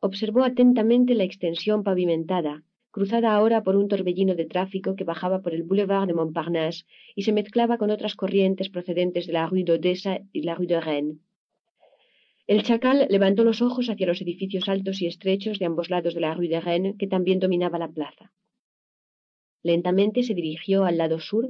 Observó 0.00 0.42
atentamente 0.42 1.14
la 1.14 1.24
extensión 1.24 1.82
pavimentada, 1.82 2.62
cruzada 2.90 3.34
ahora 3.34 3.62
por 3.62 3.76
un 3.76 3.88
torbellino 3.88 4.34
de 4.34 4.46
tráfico 4.46 4.96
que 4.96 5.04
bajaba 5.04 5.42
por 5.42 5.54
el 5.54 5.62
boulevard 5.62 6.06
de 6.08 6.14
Montparnasse 6.14 6.84
y 7.14 7.22
se 7.22 7.32
mezclaba 7.32 7.78
con 7.78 7.90
otras 7.90 8.14
corrientes 8.16 8.68
procedentes 8.68 9.26
de 9.26 9.32
la 9.32 9.46
rue 9.46 9.64
d'Odessa 9.64 10.20
y 10.32 10.42
la 10.42 10.54
rue 10.54 10.66
de 10.66 10.80
Rennes. 10.80 11.18
El 12.46 12.64
chacal 12.64 13.06
levantó 13.08 13.44
los 13.44 13.62
ojos 13.62 13.88
hacia 13.90 14.08
los 14.08 14.20
edificios 14.20 14.68
altos 14.68 15.00
y 15.02 15.06
estrechos 15.06 15.58
de 15.60 15.66
ambos 15.66 15.88
lados 15.88 16.14
de 16.14 16.20
la 16.20 16.34
rue 16.34 16.48
de 16.48 16.60
Rennes, 16.60 16.96
que 16.98 17.06
también 17.06 17.38
dominaba 17.38 17.78
la 17.78 17.92
plaza. 17.92 18.32
Lentamente 19.62 20.22
se 20.22 20.34
dirigió 20.34 20.84
al 20.84 20.98
lado 20.98 21.20
sur 21.20 21.48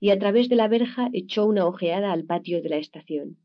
y 0.00 0.10
a 0.10 0.18
través 0.18 0.48
de 0.48 0.56
la 0.56 0.66
verja 0.66 1.08
echó 1.12 1.46
una 1.46 1.66
ojeada 1.66 2.10
al 2.12 2.24
patio 2.24 2.62
de 2.62 2.68
la 2.68 2.78
estación. 2.78 3.36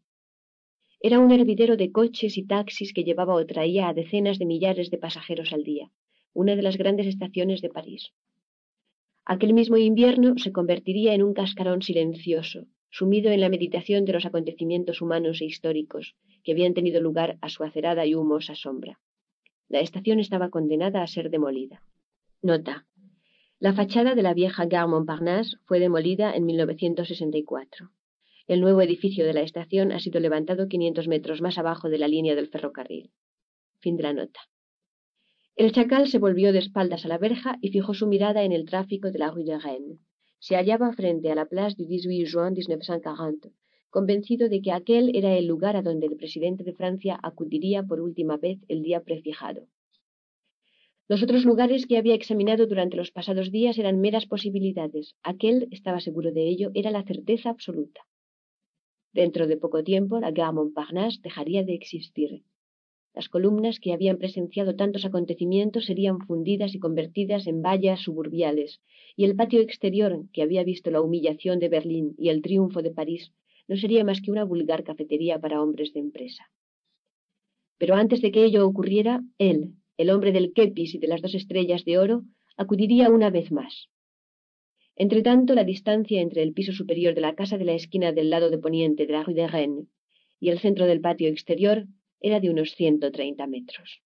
Era 1.00 1.20
un 1.20 1.32
hervidero 1.32 1.78
de 1.78 1.92
coches 1.92 2.38
y 2.38 2.44
taxis 2.48 2.92
que 2.94 3.04
llevaba 3.04 3.36
o 3.36 3.46
traía 3.46 3.90
a 3.90 3.94
decenas 3.94 4.40
de 4.40 4.46
millares 4.46 4.90
de 4.90 4.98
pasajeros 4.98 5.54
al 5.54 5.64
día, 5.64 5.92
una 6.36 6.56
de 6.56 6.62
las 6.62 6.78
grandes 6.78 7.08
estaciones 7.08 7.62
de 7.62 7.70
París. 7.70 8.12
Aquel 9.26 9.54
mismo 9.54 9.78
invierno 9.78 10.38
se 10.38 10.52
convertiría 10.52 11.16
en 11.16 11.24
un 11.24 11.34
cascarón 11.34 11.82
silencioso, 11.82 12.68
sumido 12.92 13.32
en 13.32 13.42
la 13.42 13.50
meditación 13.50 14.06
de 14.06 14.14
los 14.14 14.26
acontecimientos 14.26 15.02
humanos 15.02 15.42
e 15.42 15.46
históricos 15.46 16.16
que 16.44 16.52
habían 16.52 16.76
tenido 16.76 17.02
lugar 17.02 17.40
a 17.42 17.50
su 17.50 17.64
acerada 17.64 18.06
y 18.06 18.14
humosa 18.14 18.54
sombra. 18.54 19.00
La 19.68 19.80
estación 19.80 20.20
estaba 20.20 20.50
condenada 20.50 21.02
a 21.02 21.08
ser 21.08 21.32
demolida. 21.32 21.82
Nota. 22.42 22.86
La 23.60 23.74
fachada 23.74 24.14
de 24.14 24.22
la 24.22 24.34
vieja 24.34 24.66
Gare 24.66 24.88
Montparnasse 24.88 25.58
fue 25.66 25.80
demolida 25.80 26.36
en 26.36 26.46
1964. 26.46 27.90
El 28.48 28.62
nuevo 28.62 28.82
edificio 28.82 29.26
de 29.26 29.34
la 29.34 29.42
estación 29.42 29.92
ha 29.92 30.00
sido 30.00 30.20
levantado 30.20 30.68
500 30.68 31.08
metros 31.08 31.42
más 31.42 31.58
abajo 31.58 31.90
de 31.90 31.98
la 31.98 32.08
línea 32.08 32.36
del 32.36 32.50
ferrocarril. 32.50 33.10
Fin 33.80 33.98
de 33.98 34.04
la 34.04 34.14
nota. 34.14 34.42
El 35.56 35.72
chacal 35.72 36.08
se 36.08 36.20
volvió 36.20 36.52
de 36.54 36.60
espaldas 36.60 37.06
a 37.06 37.08
la 37.08 37.18
verja 37.18 37.58
y 37.62 37.70
fijó 37.70 37.94
su 37.94 38.08
mirada 38.08 38.44
en 38.44 38.52
el 38.52 38.66
tráfico 38.66 39.12
de 39.12 39.20
la 39.20 39.32
rue 39.32 39.44
de 39.44 39.58
Rennes 39.58 40.00
se 40.46 40.56
hallaba 40.56 40.94
frente 40.94 41.32
a 41.32 41.36
la 41.36 41.48
Place 41.48 41.76
du 41.76 41.86
18 41.88 42.30
juin 42.32 42.54
1940, 42.54 43.50
convencido 43.90 44.48
de 44.48 44.62
que 44.62 44.72
aquel 44.72 45.06
era 45.16 45.32
el 45.36 45.48
lugar 45.48 45.76
a 45.76 45.82
donde 45.82 46.06
el 46.06 46.18
presidente 46.18 46.64
de 46.64 46.74
Francia 46.74 47.20
acudiría 47.24 47.82
por 47.82 48.00
última 48.00 48.38
vez 48.38 48.60
el 48.68 48.84
día 48.84 49.00
prefijado. 49.02 49.68
Los 51.08 51.24
otros 51.24 51.46
lugares 51.46 51.88
que 51.88 51.98
había 51.98 52.14
examinado 52.14 52.68
durante 52.68 52.96
los 52.96 53.10
pasados 53.10 53.52
días 53.52 53.80
eran 53.80 54.02
meras 54.02 54.28
posibilidades. 54.28 55.16
Aquel, 55.24 55.68
estaba 55.72 56.00
seguro 56.00 56.32
de 56.32 56.44
ello, 56.48 56.70
era 56.76 56.92
la 56.92 57.04
certeza 57.04 57.50
absoluta. 57.50 58.02
Dentro 59.14 59.48
de 59.48 59.58
poco 59.58 59.84
tiempo, 59.84 60.20
la 60.20 60.30
Gare 60.30 60.54
Montparnasse 60.54 61.22
dejaría 61.24 61.64
de 61.64 61.74
existir. 61.74 62.44
Las 63.16 63.30
columnas 63.30 63.80
que 63.80 63.94
habían 63.94 64.18
presenciado 64.18 64.76
tantos 64.76 65.06
acontecimientos 65.06 65.86
serían 65.86 66.20
fundidas 66.20 66.76
y 66.76 66.80
convertidas 66.80 67.48
en 67.48 67.62
vallas 67.62 68.02
suburbiales, 68.02 68.82
y 69.16 69.24
el 69.24 69.38
patio 69.38 69.62
exterior, 69.62 70.26
que 70.34 70.42
había 70.42 70.66
visto 70.66 70.92
la 70.92 71.00
humillación 71.00 71.60
de 71.60 71.70
Berlín 71.70 72.14
y 72.18 72.28
el 72.28 72.42
triunfo 72.42 72.82
de 72.82 72.92
París, 72.92 73.32
no 73.70 73.78
sería 73.78 74.04
más 74.04 74.22
que 74.22 74.32
una 74.32 74.44
vulgar 74.44 74.84
cafetería 74.84 75.40
para 75.40 75.62
hombres 75.62 75.94
de 75.94 76.02
empresa. 76.02 76.52
Pero 77.78 77.96
antes 77.96 78.22
de 78.22 78.32
que 78.32 78.44
ello 78.44 78.68
ocurriera, 78.68 79.24
él, 79.38 79.76
el 79.96 80.10
hombre 80.10 80.34
del 80.34 80.52
kepis 80.52 80.94
y 80.96 80.98
de 80.98 81.08
las 81.08 81.22
dos 81.22 81.36
estrellas 81.36 81.86
de 81.86 81.98
oro, 81.98 82.24
acudiría 82.58 83.10
una 83.10 83.30
vez 83.30 83.50
más. 83.50 83.88
Entretanto, 84.98 85.56
la 85.56 85.64
distancia 85.64 86.20
entre 86.20 86.44
el 86.44 86.52
piso 86.52 86.74
superior 86.74 87.16
de 87.16 87.22
la 87.22 87.34
casa 87.34 87.58
de 87.58 87.66
la 87.66 87.74
esquina 87.74 88.12
del 88.12 88.30
lado 88.30 88.50
de 88.50 88.58
poniente 88.58 89.06
de 89.06 89.14
la 89.14 89.24
rue 89.24 89.36
de 89.36 89.48
Rennes 89.48 89.88
y 90.42 90.50
el 90.50 90.60
centro 90.60 90.86
del 90.86 91.00
patio 91.00 91.30
exterior 91.30 91.86
era 92.28 92.40
de 92.40 92.50
unos 92.50 92.74
ciento 92.74 93.12
treinta 93.12 93.46
metros. 93.46 94.02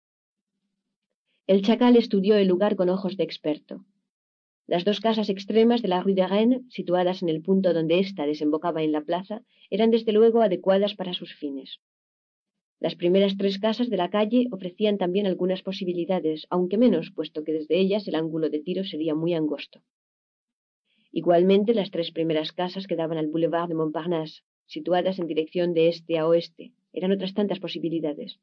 El 1.48 1.62
chacal 1.62 1.96
estudió 1.96 2.36
el 2.36 2.50
lugar 2.50 2.76
con 2.76 2.90
ojos 2.90 3.16
de 3.16 3.24
experto. 3.24 3.86
Las 4.68 4.84
dos 4.84 5.00
casas 5.00 5.30
extremas 5.30 5.82
de 5.82 5.88
la 5.88 6.04
rue 6.04 6.16
de 6.16 6.28
Rennes, 6.28 6.62
situadas 6.70 7.24
en 7.24 7.30
el 7.30 7.42
punto 7.42 7.74
donde 7.74 8.00
ésta 8.00 8.26
desembocaba 8.26 8.84
en 8.84 8.92
la 8.92 9.02
plaza, 9.02 9.42
eran 9.70 9.90
desde 9.90 10.12
luego 10.12 10.42
adecuadas 10.42 10.96
para 10.96 11.14
sus 11.14 11.34
fines. 11.34 11.80
Las 12.82 12.96
primeras 12.96 13.38
tres 13.38 13.58
casas 13.58 13.90
de 13.90 13.96
la 13.96 14.10
calle 14.10 14.48
ofrecían 14.52 14.98
también 14.98 15.26
algunas 15.26 15.62
posibilidades, 15.64 16.46
aunque 16.50 16.78
menos, 16.78 17.12
puesto 17.16 17.46
que 17.46 17.54
desde 17.54 17.80
ellas 17.80 18.06
el 18.10 18.16
ángulo 18.16 18.50
de 18.50 18.60
tiro 18.60 18.84
sería 18.84 19.16
muy 19.16 19.34
angosto. 19.34 19.82
Igualmente 21.14 21.74
las 21.74 21.90
tres 21.90 22.12
primeras 22.12 22.52
casas 22.52 22.86
que 22.86 22.98
daban 22.98 23.18
al 23.18 23.28
boulevard 23.28 23.70
de 23.70 23.76
Montparnasse, 23.76 24.44
situadas 24.66 25.20
en 25.20 25.28
dirección 25.28 25.74
de 25.74 25.88
este 25.88 26.20
a 26.20 26.28
oeste, 26.28 26.74
eran 26.94 27.12
otras 27.12 27.34
tantas 27.34 27.60
posibilidades. 27.60 28.40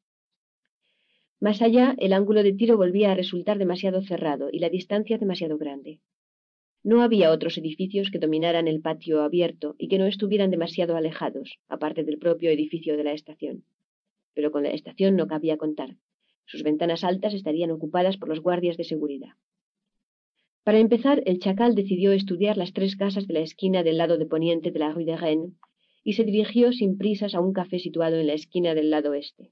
Más 1.39 1.61
allá, 1.61 1.95
el 1.99 2.13
ángulo 2.13 2.41
de 2.41 2.53
tiro 2.53 2.77
volvía 2.77 3.11
a 3.11 3.15
resultar 3.15 3.59
demasiado 3.59 4.01
cerrado 4.01 4.49
y 4.51 4.59
la 4.59 4.69
distancia 4.69 5.17
demasiado 5.17 5.57
grande. 5.57 5.99
No 6.83 7.01
había 7.01 7.31
otros 7.31 7.57
edificios 7.57 8.09
que 8.09 8.17
dominaran 8.17 8.67
el 8.67 8.81
patio 8.81 9.21
abierto 9.21 9.75
y 9.77 9.87
que 9.87 9.99
no 9.99 10.05
estuvieran 10.05 10.51
demasiado 10.51 10.95
alejados, 10.95 11.59
aparte 11.67 12.03
del 12.03 12.17
propio 12.17 12.49
edificio 12.49 12.97
de 12.97 13.03
la 13.03 13.13
estación. 13.13 13.65
Pero 14.33 14.51
con 14.51 14.63
la 14.63 14.69
estación 14.69 15.15
no 15.15 15.27
cabía 15.27 15.57
contar. 15.57 15.95
Sus 16.45 16.63
ventanas 16.63 17.03
altas 17.03 17.33
estarían 17.33 17.71
ocupadas 17.71 18.17
por 18.17 18.29
los 18.29 18.39
guardias 18.39 18.77
de 18.77 18.85
seguridad. 18.85 19.33
Para 20.63 20.79
empezar, 20.79 21.21
el 21.25 21.39
chacal 21.39 21.75
decidió 21.75 22.13
estudiar 22.13 22.57
las 22.57 22.73
tres 22.73 22.95
casas 22.95 23.27
de 23.27 23.33
la 23.33 23.41
esquina 23.41 23.83
del 23.83 23.97
lado 23.97 24.17
de 24.17 24.25
poniente 24.25 24.71
de 24.71 24.79
la 24.79 24.91
rue 24.91 25.05
de 25.05 25.17
Rennes 25.17 25.53
y 26.07 26.13
se 26.13 26.23
dirigió 26.23 26.71
sin 26.71 26.97
prisas 26.97 27.35
a 27.35 27.41
un 27.41 27.51
café 27.51 27.79
situado 27.79 28.15
en 28.15 28.27
la 28.27 28.33
esquina 28.33 28.73
del 28.73 28.91
lado 28.91 29.13
este 29.13 29.51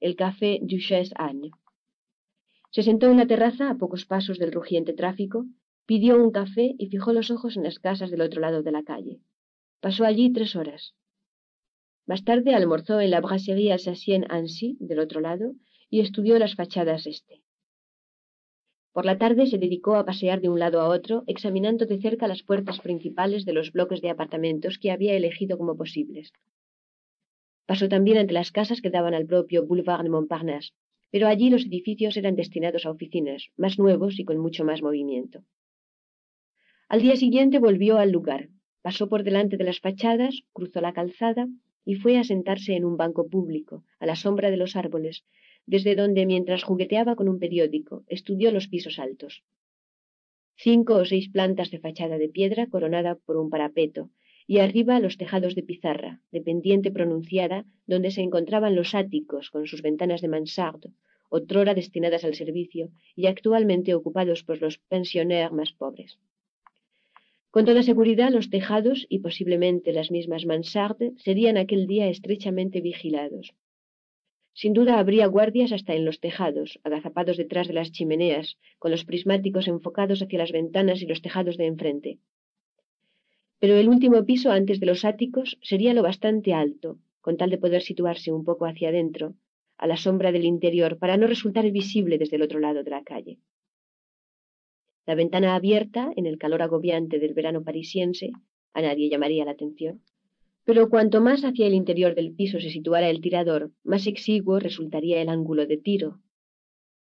el 0.00 0.16
café 0.16 0.58
Duchesse 0.60 1.14
Anne. 1.16 1.50
Se 2.70 2.82
sentó 2.82 3.10
en 3.10 3.16
la 3.16 3.26
terraza 3.26 3.70
a 3.70 3.76
pocos 3.76 4.04
pasos 4.04 4.38
del 4.38 4.52
rugiente 4.52 4.92
tráfico, 4.92 5.46
pidió 5.86 6.22
un 6.22 6.30
café 6.30 6.74
y 6.78 6.88
fijó 6.88 7.14
los 7.14 7.30
ojos 7.30 7.56
en 7.56 7.64
las 7.64 7.78
casas 7.78 8.10
del 8.10 8.20
otro 8.20 8.42
lado 8.42 8.62
de 8.62 8.70
la 8.70 8.82
calle. 8.82 9.22
Pasó 9.80 10.04
allí 10.04 10.30
tres 10.30 10.56
horas. 10.56 10.94
Más 12.06 12.22
tarde 12.22 12.54
almorzó 12.54 13.00
en 13.00 13.10
la 13.10 13.22
brasserie 13.22 13.72
Alsacienne 13.72 14.26
Annecy, 14.28 14.76
del 14.80 14.98
otro 14.98 15.20
lado, 15.20 15.54
y 15.88 16.00
estudió 16.00 16.38
las 16.38 16.54
fachadas 16.54 17.06
este. 17.06 17.42
Por 18.98 19.06
la 19.06 19.16
tarde 19.16 19.46
se 19.46 19.58
dedicó 19.58 19.94
a 19.94 20.04
pasear 20.04 20.40
de 20.40 20.48
un 20.48 20.58
lado 20.58 20.80
a 20.80 20.88
otro, 20.88 21.22
examinando 21.28 21.86
de 21.86 22.00
cerca 22.00 22.26
las 22.26 22.42
puertas 22.42 22.80
principales 22.80 23.44
de 23.44 23.52
los 23.52 23.70
bloques 23.70 24.00
de 24.00 24.10
apartamentos 24.10 24.76
que 24.76 24.90
había 24.90 25.14
elegido 25.14 25.56
como 25.56 25.76
posibles. 25.76 26.32
Pasó 27.64 27.88
también 27.88 28.18
ante 28.18 28.34
las 28.34 28.50
casas 28.50 28.80
que 28.80 28.90
daban 28.90 29.14
al 29.14 29.24
propio 29.24 29.64
Boulevard 29.64 30.02
de 30.02 30.08
Montparnasse, 30.08 30.72
pero 31.12 31.28
allí 31.28 31.48
los 31.48 31.64
edificios 31.64 32.16
eran 32.16 32.34
destinados 32.34 32.86
a 32.86 32.90
oficinas, 32.90 33.50
más 33.56 33.78
nuevos 33.78 34.18
y 34.18 34.24
con 34.24 34.38
mucho 34.38 34.64
más 34.64 34.82
movimiento. 34.82 35.44
Al 36.88 37.00
día 37.00 37.14
siguiente 37.14 37.60
volvió 37.60 37.98
al 37.98 38.10
lugar, 38.10 38.48
pasó 38.82 39.08
por 39.08 39.22
delante 39.22 39.56
de 39.56 39.62
las 39.62 39.78
fachadas, 39.78 40.42
cruzó 40.52 40.80
la 40.80 40.92
calzada 40.92 41.46
y 41.84 41.94
fue 41.94 42.18
a 42.18 42.24
sentarse 42.24 42.74
en 42.74 42.84
un 42.84 42.96
banco 42.96 43.28
público, 43.28 43.84
a 44.00 44.06
la 44.06 44.16
sombra 44.16 44.50
de 44.50 44.56
los 44.56 44.74
árboles, 44.74 45.24
desde 45.68 45.94
donde, 45.94 46.24
mientras 46.24 46.64
jugueteaba 46.64 47.14
con 47.14 47.28
un 47.28 47.38
periódico, 47.38 48.02
estudió 48.08 48.50
los 48.50 48.68
pisos 48.68 48.98
altos. 48.98 49.44
Cinco 50.56 50.94
o 50.94 51.04
seis 51.04 51.28
plantas 51.28 51.70
de 51.70 51.78
fachada 51.78 52.16
de 52.16 52.30
piedra 52.30 52.66
coronada 52.72 53.16
por 53.26 53.36
un 53.36 53.50
parapeto, 53.50 54.10
y 54.46 54.58
arriba 54.58 54.98
los 54.98 55.18
tejados 55.18 55.54
de 55.54 55.62
pizarra, 55.62 56.22
de 56.32 56.40
pendiente 56.40 56.90
pronunciada, 56.90 57.66
donde 57.86 58.10
se 58.10 58.22
encontraban 58.22 58.74
los 58.74 58.94
áticos 58.94 59.50
con 59.50 59.66
sus 59.66 59.82
ventanas 59.82 60.22
de 60.22 60.28
mansarde, 60.28 60.88
otrora 61.28 61.74
destinadas 61.74 62.24
al 62.24 62.34
servicio 62.34 62.88
y 63.14 63.26
actualmente 63.26 63.94
ocupados 63.94 64.42
por 64.44 64.62
los 64.62 64.78
pensionnaires 64.78 65.52
más 65.52 65.72
pobres. 65.72 66.18
Con 67.50 67.66
toda 67.66 67.82
seguridad, 67.82 68.30
los 68.30 68.48
tejados 68.48 69.06
y 69.10 69.18
posiblemente 69.18 69.92
las 69.92 70.10
mismas 70.10 70.46
mansardes 70.46 71.12
serían 71.22 71.58
aquel 71.58 71.86
día 71.86 72.08
estrechamente 72.08 72.80
vigilados. 72.80 73.54
Sin 74.60 74.72
duda 74.78 74.98
habría 74.98 75.26
guardias 75.36 75.70
hasta 75.72 75.92
en 75.94 76.04
los 76.04 76.18
tejados, 76.24 76.68
agazapados 76.86 77.36
detrás 77.42 77.66
de 77.68 77.74
las 77.78 77.92
chimeneas, 77.94 78.46
con 78.80 78.90
los 78.90 79.04
prismáticos 79.08 79.68
enfocados 79.74 80.20
hacia 80.22 80.40
las 80.42 80.52
ventanas 80.58 80.98
y 81.02 81.06
los 81.06 81.22
tejados 81.22 81.56
de 81.56 81.66
enfrente 81.72 82.10
pero 83.58 83.76
el 83.76 83.88
último 83.88 84.24
piso 84.24 84.50
antes 84.50 84.80
de 84.80 84.86
los 84.86 85.04
áticos 85.04 85.58
sería 85.62 85.94
lo 85.94 86.02
bastante 86.02 86.54
alto, 86.54 86.98
con 87.20 87.36
tal 87.36 87.50
de 87.50 87.58
poder 87.58 87.82
situarse 87.82 88.32
un 88.32 88.44
poco 88.44 88.66
hacia 88.66 88.88
adentro, 88.90 89.34
a 89.76 89.86
la 89.86 89.96
sombra 89.96 90.32
del 90.32 90.44
interior, 90.44 90.98
para 90.98 91.16
no 91.16 91.26
resultar 91.26 91.68
visible 91.70 92.18
desde 92.18 92.36
el 92.36 92.42
otro 92.42 92.60
lado 92.60 92.82
de 92.84 92.90
la 92.90 93.02
calle. 93.02 93.38
La 95.06 95.14
ventana 95.14 95.54
abierta, 95.54 96.12
en 96.16 96.26
el 96.26 96.38
calor 96.38 96.62
agobiante 96.62 97.18
del 97.18 97.34
verano 97.34 97.64
parisiense, 97.64 98.30
a 98.74 98.82
nadie 98.82 99.08
llamaría 99.08 99.44
la 99.44 99.52
atención. 99.52 100.02
Pero 100.68 100.90
cuanto 100.90 101.22
más 101.22 101.46
hacia 101.46 101.66
el 101.66 101.72
interior 101.72 102.14
del 102.14 102.34
piso 102.34 102.60
se 102.60 102.68
situara 102.68 103.08
el 103.08 103.22
tirador, 103.22 103.70
más 103.84 104.06
exiguo 104.06 104.58
resultaría 104.58 105.22
el 105.22 105.30
ángulo 105.30 105.64
de 105.64 105.78
tiro. 105.78 106.20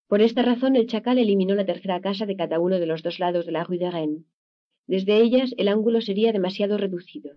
Por 0.09 0.23
esta 0.23 0.41
razón 0.41 0.75
el 0.75 0.87
chacal 0.87 1.19
eliminó 1.19 1.55
la 1.55 1.67
tercera 1.67 2.01
casa 2.01 2.25
de 2.25 2.35
cada 2.35 2.61
uno 2.61 2.81
de 2.81 2.87
los 2.87 3.03
dos 3.03 3.19
lados 3.19 3.45
de 3.45 3.53
la 3.53 3.63
rue 3.65 3.77
de 3.77 3.91
Rennes, 3.91 4.25
desde 4.87 5.21
ellas 5.21 5.53
el 5.59 5.69
ángulo 5.69 6.01
sería 6.01 6.33
demasiado 6.33 6.79
reducido. 6.79 7.37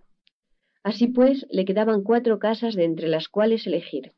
Así 0.82 1.06
pues, 1.08 1.46
le 1.50 1.66
quedaban 1.66 2.02
cuatro 2.02 2.38
casas 2.38 2.76
de 2.76 2.84
entre 2.84 3.08
las 3.08 3.28
cuales 3.28 3.66
elegir. 3.66 4.12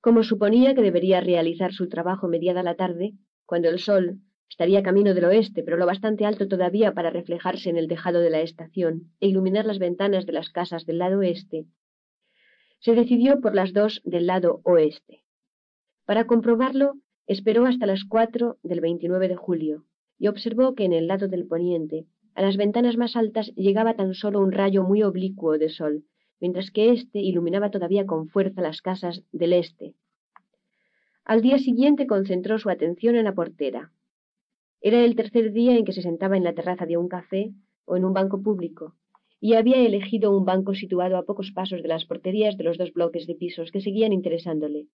Como 0.00 0.22
suponía 0.22 0.74
que 0.74 0.80
debería 0.80 1.20
realizar 1.20 1.74
su 1.74 1.90
trabajo 1.90 2.26
mediada 2.26 2.62
la 2.62 2.76
tarde, 2.76 3.12
cuando 3.44 3.68
el 3.68 3.80
sol 3.80 4.22
estaría 4.48 4.82
camino 4.82 5.14
del 5.14 5.24
oeste, 5.24 5.62
pero 5.62 5.76
lo 5.76 5.86
bastante 5.86 6.24
alto 6.24 6.48
todavía 6.48 6.92
para 6.92 7.10
reflejarse 7.10 7.70
en 7.70 7.76
el 7.76 7.88
tejado 7.88 8.20
de 8.20 8.30
la 8.30 8.40
estación 8.40 9.12
e 9.20 9.28
iluminar 9.28 9.64
las 9.66 9.78
ventanas 9.78 10.26
de 10.26 10.32
las 10.32 10.50
casas 10.50 10.86
del 10.86 10.98
lado 10.98 11.18
oeste, 11.18 11.66
se 12.80 12.94
decidió 12.94 13.40
por 13.40 13.54
las 13.54 13.72
dos 13.72 14.00
del 14.04 14.26
lado 14.26 14.60
oeste. 14.64 15.24
Para 16.04 16.26
comprobarlo, 16.26 16.94
esperó 17.26 17.66
hasta 17.66 17.86
las 17.86 18.04
cuatro 18.04 18.58
del 18.62 18.80
29 18.80 19.28
de 19.28 19.36
julio 19.36 19.84
y 20.18 20.28
observó 20.28 20.74
que 20.74 20.84
en 20.84 20.92
el 20.92 21.06
lado 21.06 21.28
del 21.28 21.46
poniente 21.46 22.06
a 22.34 22.42
las 22.42 22.56
ventanas 22.56 22.96
más 22.96 23.16
altas 23.16 23.52
llegaba 23.56 23.96
tan 23.96 24.14
solo 24.14 24.40
un 24.40 24.52
rayo 24.52 24.84
muy 24.84 25.02
oblicuo 25.02 25.58
de 25.58 25.68
sol, 25.68 26.04
mientras 26.40 26.70
que 26.70 26.92
éste 26.92 27.18
iluminaba 27.18 27.70
todavía 27.70 28.06
con 28.06 28.28
fuerza 28.28 28.62
las 28.62 28.80
casas 28.80 29.24
del 29.32 29.52
este. 29.52 29.94
Al 31.24 31.42
día 31.42 31.58
siguiente 31.58 32.06
concentró 32.06 32.58
su 32.58 32.70
atención 32.70 33.16
en 33.16 33.24
la 33.24 33.34
portera. 33.34 33.90
Era 34.80 35.04
el 35.04 35.16
tercer 35.16 35.52
día 35.52 35.76
en 35.76 35.84
que 35.84 35.92
se 35.92 36.02
sentaba 36.02 36.36
en 36.36 36.44
la 36.44 36.54
terraza 36.54 36.86
de 36.86 36.96
un 36.96 37.08
café 37.08 37.52
o 37.84 37.96
en 37.96 38.04
un 38.04 38.12
banco 38.12 38.42
público, 38.42 38.94
y 39.40 39.54
había 39.54 39.78
elegido 39.78 40.36
un 40.36 40.44
banco 40.44 40.74
situado 40.74 41.16
a 41.16 41.24
pocos 41.24 41.50
pasos 41.52 41.82
de 41.82 41.88
las 41.88 42.04
porterías 42.04 42.56
de 42.56 42.64
los 42.64 42.78
dos 42.78 42.92
bloques 42.92 43.26
de 43.26 43.34
pisos 43.34 43.72
que 43.72 43.80
seguían 43.80 44.12
interesándole. 44.12 44.86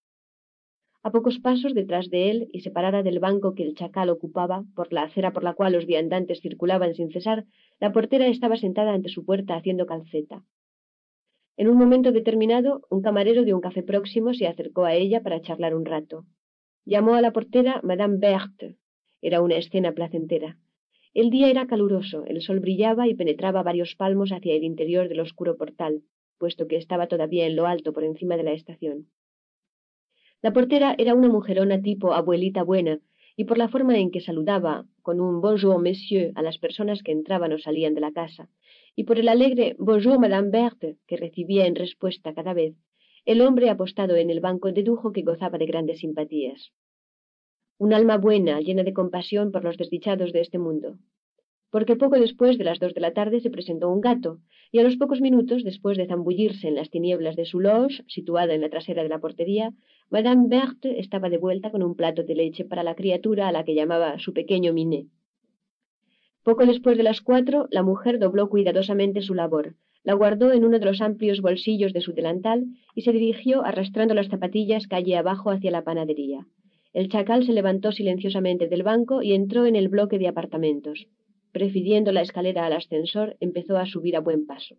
A 1.03 1.13
pocos 1.13 1.39
pasos 1.39 1.75
detrás 1.75 2.09
de 2.09 2.31
él 2.31 2.49
y 2.51 2.61
separada 2.61 3.03
del 3.03 3.19
banco 3.19 3.55
que 3.55 3.63
el 3.63 3.75
chacal 3.75 4.09
ocupaba, 4.09 4.65
por 4.75 4.91
la 4.91 5.03
acera 5.03 5.35
por 5.35 5.45
la 5.45 5.53
cual 5.53 5.75
los 5.75 5.85
viandantes 5.85 6.41
circulaban 6.41 6.95
sin 6.95 7.11
cesar, 7.11 7.45
la 7.79 7.93
portera 7.93 8.27
estaba 8.27 8.57
sentada 8.57 8.95
ante 8.95 9.11
su 9.11 9.27
puerta 9.27 9.55
haciendo 9.55 9.85
calceta. 9.85 10.45
En 11.59 11.69
un 11.69 11.77
momento 11.77 12.11
determinado, 12.11 12.87
un 12.89 13.03
camarero 13.03 13.45
de 13.45 13.53
un 13.53 13.61
café 13.61 13.83
próximo 13.83 14.33
se 14.33 14.47
acercó 14.47 14.87
a 14.87 14.95
ella 14.95 15.23
para 15.23 15.43
charlar 15.43 15.75
un 15.75 15.85
rato. 15.85 16.25
Llamó 16.87 17.15
a 17.17 17.21
la 17.21 17.33
portera 17.33 17.81
Madame 17.83 18.17
Berthe. 18.17 18.79
Era 19.25 19.41
una 19.41 19.57
escena 19.57 19.93
placentera. 19.93 20.59
El 21.15 21.31
día 21.31 21.49
era 21.49 21.67
caluroso, 21.67 22.27
el 22.27 22.43
sol 22.43 22.61
brillaba 22.61 23.09
y 23.09 23.15
penetraba 23.15 23.63
varios 23.63 23.95
palmos 23.97 24.33
hacia 24.33 24.53
el 24.53 24.65
interior 24.65 25.09
del 25.09 25.21
oscuro 25.21 25.57
portal, 25.57 26.03
puesto 26.37 26.67
que 26.69 26.77
estaba 26.77 27.07
todavía 27.07 27.47
en 27.47 27.57
lo 27.57 27.67
alto 27.67 27.95
por 27.95 28.05
encima 28.05 28.37
de 28.37 28.43
la 28.43 28.53
estación. 28.53 29.07
La 30.43 30.53
portera 30.53 30.95
era 30.99 31.15
una 31.15 31.31
mujerona 31.31 31.81
tipo 31.81 32.13
abuelita 32.13 32.65
buena, 32.65 33.01
y 33.35 33.45
por 33.45 33.57
la 33.57 33.69
forma 33.69 33.99
en 33.99 34.11
que 34.11 34.21
saludaba 34.21 34.85
con 35.01 35.23
un 35.23 35.41
bonjour 35.41 35.81
monsieur 35.81 36.33
a 36.35 36.43
las 36.43 36.59
personas 36.59 37.03
que 37.03 37.13
entraban 37.13 37.51
o 37.55 37.59
salían 37.59 37.95
de 37.95 38.03
la 38.03 38.13
casa, 38.13 38.51
y 38.95 39.05
por 39.05 39.19
el 39.19 39.29
alegre 39.29 39.75
bonjour 39.79 40.19
madame 40.19 40.51
Berthe 40.51 40.99
que 41.07 41.17
recibía 41.17 41.65
en 41.65 41.77
respuesta 41.77 42.35
cada 42.35 42.53
vez, 42.53 42.75
el 43.25 43.41
hombre 43.41 43.71
apostado 43.71 44.17
en 44.17 44.29
el 44.29 44.41
banco 44.41 44.71
dedujo 44.71 45.13
que 45.13 45.23
gozaba 45.23 45.57
de 45.57 45.65
grandes 45.65 46.01
simpatías. 46.01 46.75
Un 47.77 47.93
alma 47.93 48.19
buena, 48.19 48.61
llena 48.61 48.85
de 48.85 48.93
compasión 48.93 49.51
por 49.51 49.65
los 49.65 49.77
desdichados 49.77 50.33
de 50.33 50.41
este 50.41 50.59
mundo, 50.59 50.97
porque 51.71 51.97
poco 51.97 52.21
después 52.21 52.57
de 52.57 52.63
las 52.63 52.79
dos 52.79 52.95
de 52.95 53.01
la 53.01 53.15
tarde 53.15 53.41
se 53.41 53.51
presentó 53.51 53.91
un 53.91 54.01
gato, 54.01 54.39
y 54.71 54.79
a 54.79 54.85
los 54.85 54.97
pocos 54.97 55.21
minutos, 55.21 55.65
después 55.65 55.99
de 55.99 56.07
zambullirse 56.07 56.69
en 56.69 56.77
las 56.77 56.89
tinieblas 56.89 57.35
de 57.35 57.47
su 57.47 57.59
loge, 57.59 58.05
situada 58.07 58.55
en 58.55 58.61
la 58.61 58.71
trasera 58.71 59.03
de 59.03 59.09
la 59.09 59.19
portería, 59.19 59.73
Madame 60.09 60.47
Berthe 60.47 61.01
estaba 61.01 61.29
de 61.29 61.39
vuelta 61.39 61.73
con 61.73 61.83
un 61.83 61.97
plato 61.97 62.23
de 62.23 62.37
leche 62.37 62.65
para 62.65 62.85
la 62.85 62.95
criatura 62.95 63.49
a 63.49 63.53
la 63.53 63.65
que 63.65 63.75
llamaba 63.75 64.21
su 64.21 64.33
pequeño 64.33 64.73
Miné. 64.73 65.09
Poco 66.45 66.67
después 66.67 66.97
de 66.97 67.03
las 67.03 67.23
cuatro, 67.23 67.67
la 67.73 67.83
mujer 67.83 68.21
dobló 68.21 68.49
cuidadosamente 68.49 69.21
su 69.21 69.35
labor, 69.35 69.75
la 70.05 70.15
guardó 70.15 70.53
en 70.53 70.65
uno 70.65 70.79
de 70.79 70.85
los 70.85 71.01
amplios 71.01 71.41
bolsillos 71.41 71.93
de 71.93 72.03
su 72.03 72.13
delantal 72.13 72.67
y 72.95 73.03
se 73.03 73.11
dirigió 73.11 73.65
arrastrando 73.65 74.15
las 74.15 74.29
zapatillas 74.29 74.87
calle 74.87 75.17
abajo 75.17 75.51
hacia 75.51 75.73
la 75.73 75.83
panadería. 75.83 76.47
El 76.95 77.11
chacal 77.11 77.45
se 77.45 77.53
levantó 77.53 77.93
silenciosamente 77.93 78.69
del 78.69 78.83
banco 78.83 79.21
y 79.21 79.35
entró 79.35 79.67
en 79.67 79.77
el 79.77 79.89
bloque 79.89 80.19
de 80.19 80.29
apartamentos 80.29 81.07
prefiriendo 81.55 82.11
la 82.11 82.21
escalera 82.21 82.67
al 82.67 82.73
ascensor, 82.73 83.37
empezó 83.39 83.79
a 83.79 83.87
subir 83.87 84.17
a 84.17 84.21
buen 84.21 84.45
paso. 84.45 84.77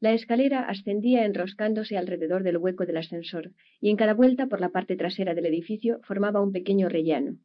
La 0.00 0.12
escalera 0.12 0.68
ascendía 0.68 1.24
enroscándose 1.24 1.96
alrededor 1.96 2.42
del 2.42 2.58
hueco 2.58 2.84
del 2.84 2.96
ascensor, 2.96 3.52
y 3.80 3.90
en 3.90 3.96
cada 3.96 4.12
vuelta 4.12 4.48
por 4.48 4.60
la 4.60 4.70
parte 4.70 4.96
trasera 4.96 5.34
del 5.34 5.46
edificio 5.46 6.00
formaba 6.02 6.42
un 6.42 6.50
pequeño 6.50 6.88
rellano. 6.88 7.38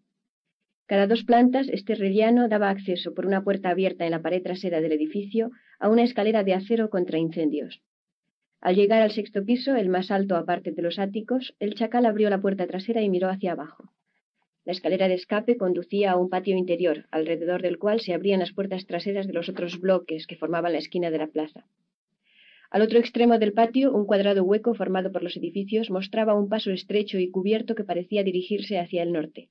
Cada 0.88 1.06
dos 1.06 1.24
plantas, 1.24 1.70
este 1.70 1.94
rellano 1.94 2.50
daba 2.50 2.72
acceso 2.72 3.14
por 3.14 3.28
una 3.28 3.44
puerta 3.44 3.70
abierta 3.70 4.06
en 4.06 4.12
la 4.12 4.24
pared 4.24 4.42
trasera 4.42 4.82
del 4.82 4.94
edificio 4.94 5.52
a 5.80 5.88
una 5.88 6.02
escalera 6.02 6.44
de 6.44 6.56
acero 6.56 6.90
contra 6.90 7.20
incendios. 7.20 7.84
Al 8.62 8.76
llegar 8.76 9.02
al 9.02 9.12
sexto 9.12 9.46
piso, 9.46 9.76
el 9.76 9.88
más 9.88 10.12
alto 10.12 10.36
aparte 10.36 10.72
de 10.72 10.82
los 10.82 11.00
áticos, 11.00 11.56
el 11.60 11.76
chacal 11.76 12.06
abrió 12.06 12.30
la 12.30 12.42
puerta 12.42 12.68
trasera 12.68 13.02
y 13.02 13.10
miró 13.10 13.30
hacia 13.30 13.54
abajo. 13.54 13.92
La 14.66 14.74
escalera 14.74 15.08
de 15.08 15.14
escape 15.14 15.58
conducía 15.58 16.12
a 16.12 16.18
un 16.18 16.30
patio 16.30 16.58
interior, 16.58 17.06
alrededor 17.12 17.62
del 17.62 17.80
cual 17.80 18.02
se 18.02 18.14
abrían 18.14 18.42
las 18.42 18.52
puertas 18.52 18.86
traseras 18.86 19.28
de 19.28 19.34
los 19.34 19.48
otros 19.48 19.80
bloques 19.80 20.28
que 20.28 20.36
formaban 20.36 20.74
la 20.74 20.80
esquina 20.80 21.10
de 21.10 21.18
la 21.18 21.28
plaza. 21.28 21.66
Al 22.70 22.82
otro 22.82 23.00
extremo 23.00 23.40
del 23.40 23.54
patio, 23.54 23.94
un 23.94 24.06
cuadrado 24.06 24.44
hueco 24.44 24.76
formado 24.76 25.12
por 25.12 25.24
los 25.24 25.36
edificios 25.38 25.90
mostraba 25.90 26.36
un 26.36 26.50
paso 26.50 26.72
estrecho 26.72 27.18
y 27.18 27.32
cubierto 27.32 27.74
que 27.74 27.84
parecía 27.84 28.24
dirigirse 28.24 28.78
hacia 28.78 29.02
el 29.02 29.14
norte. 29.14 29.50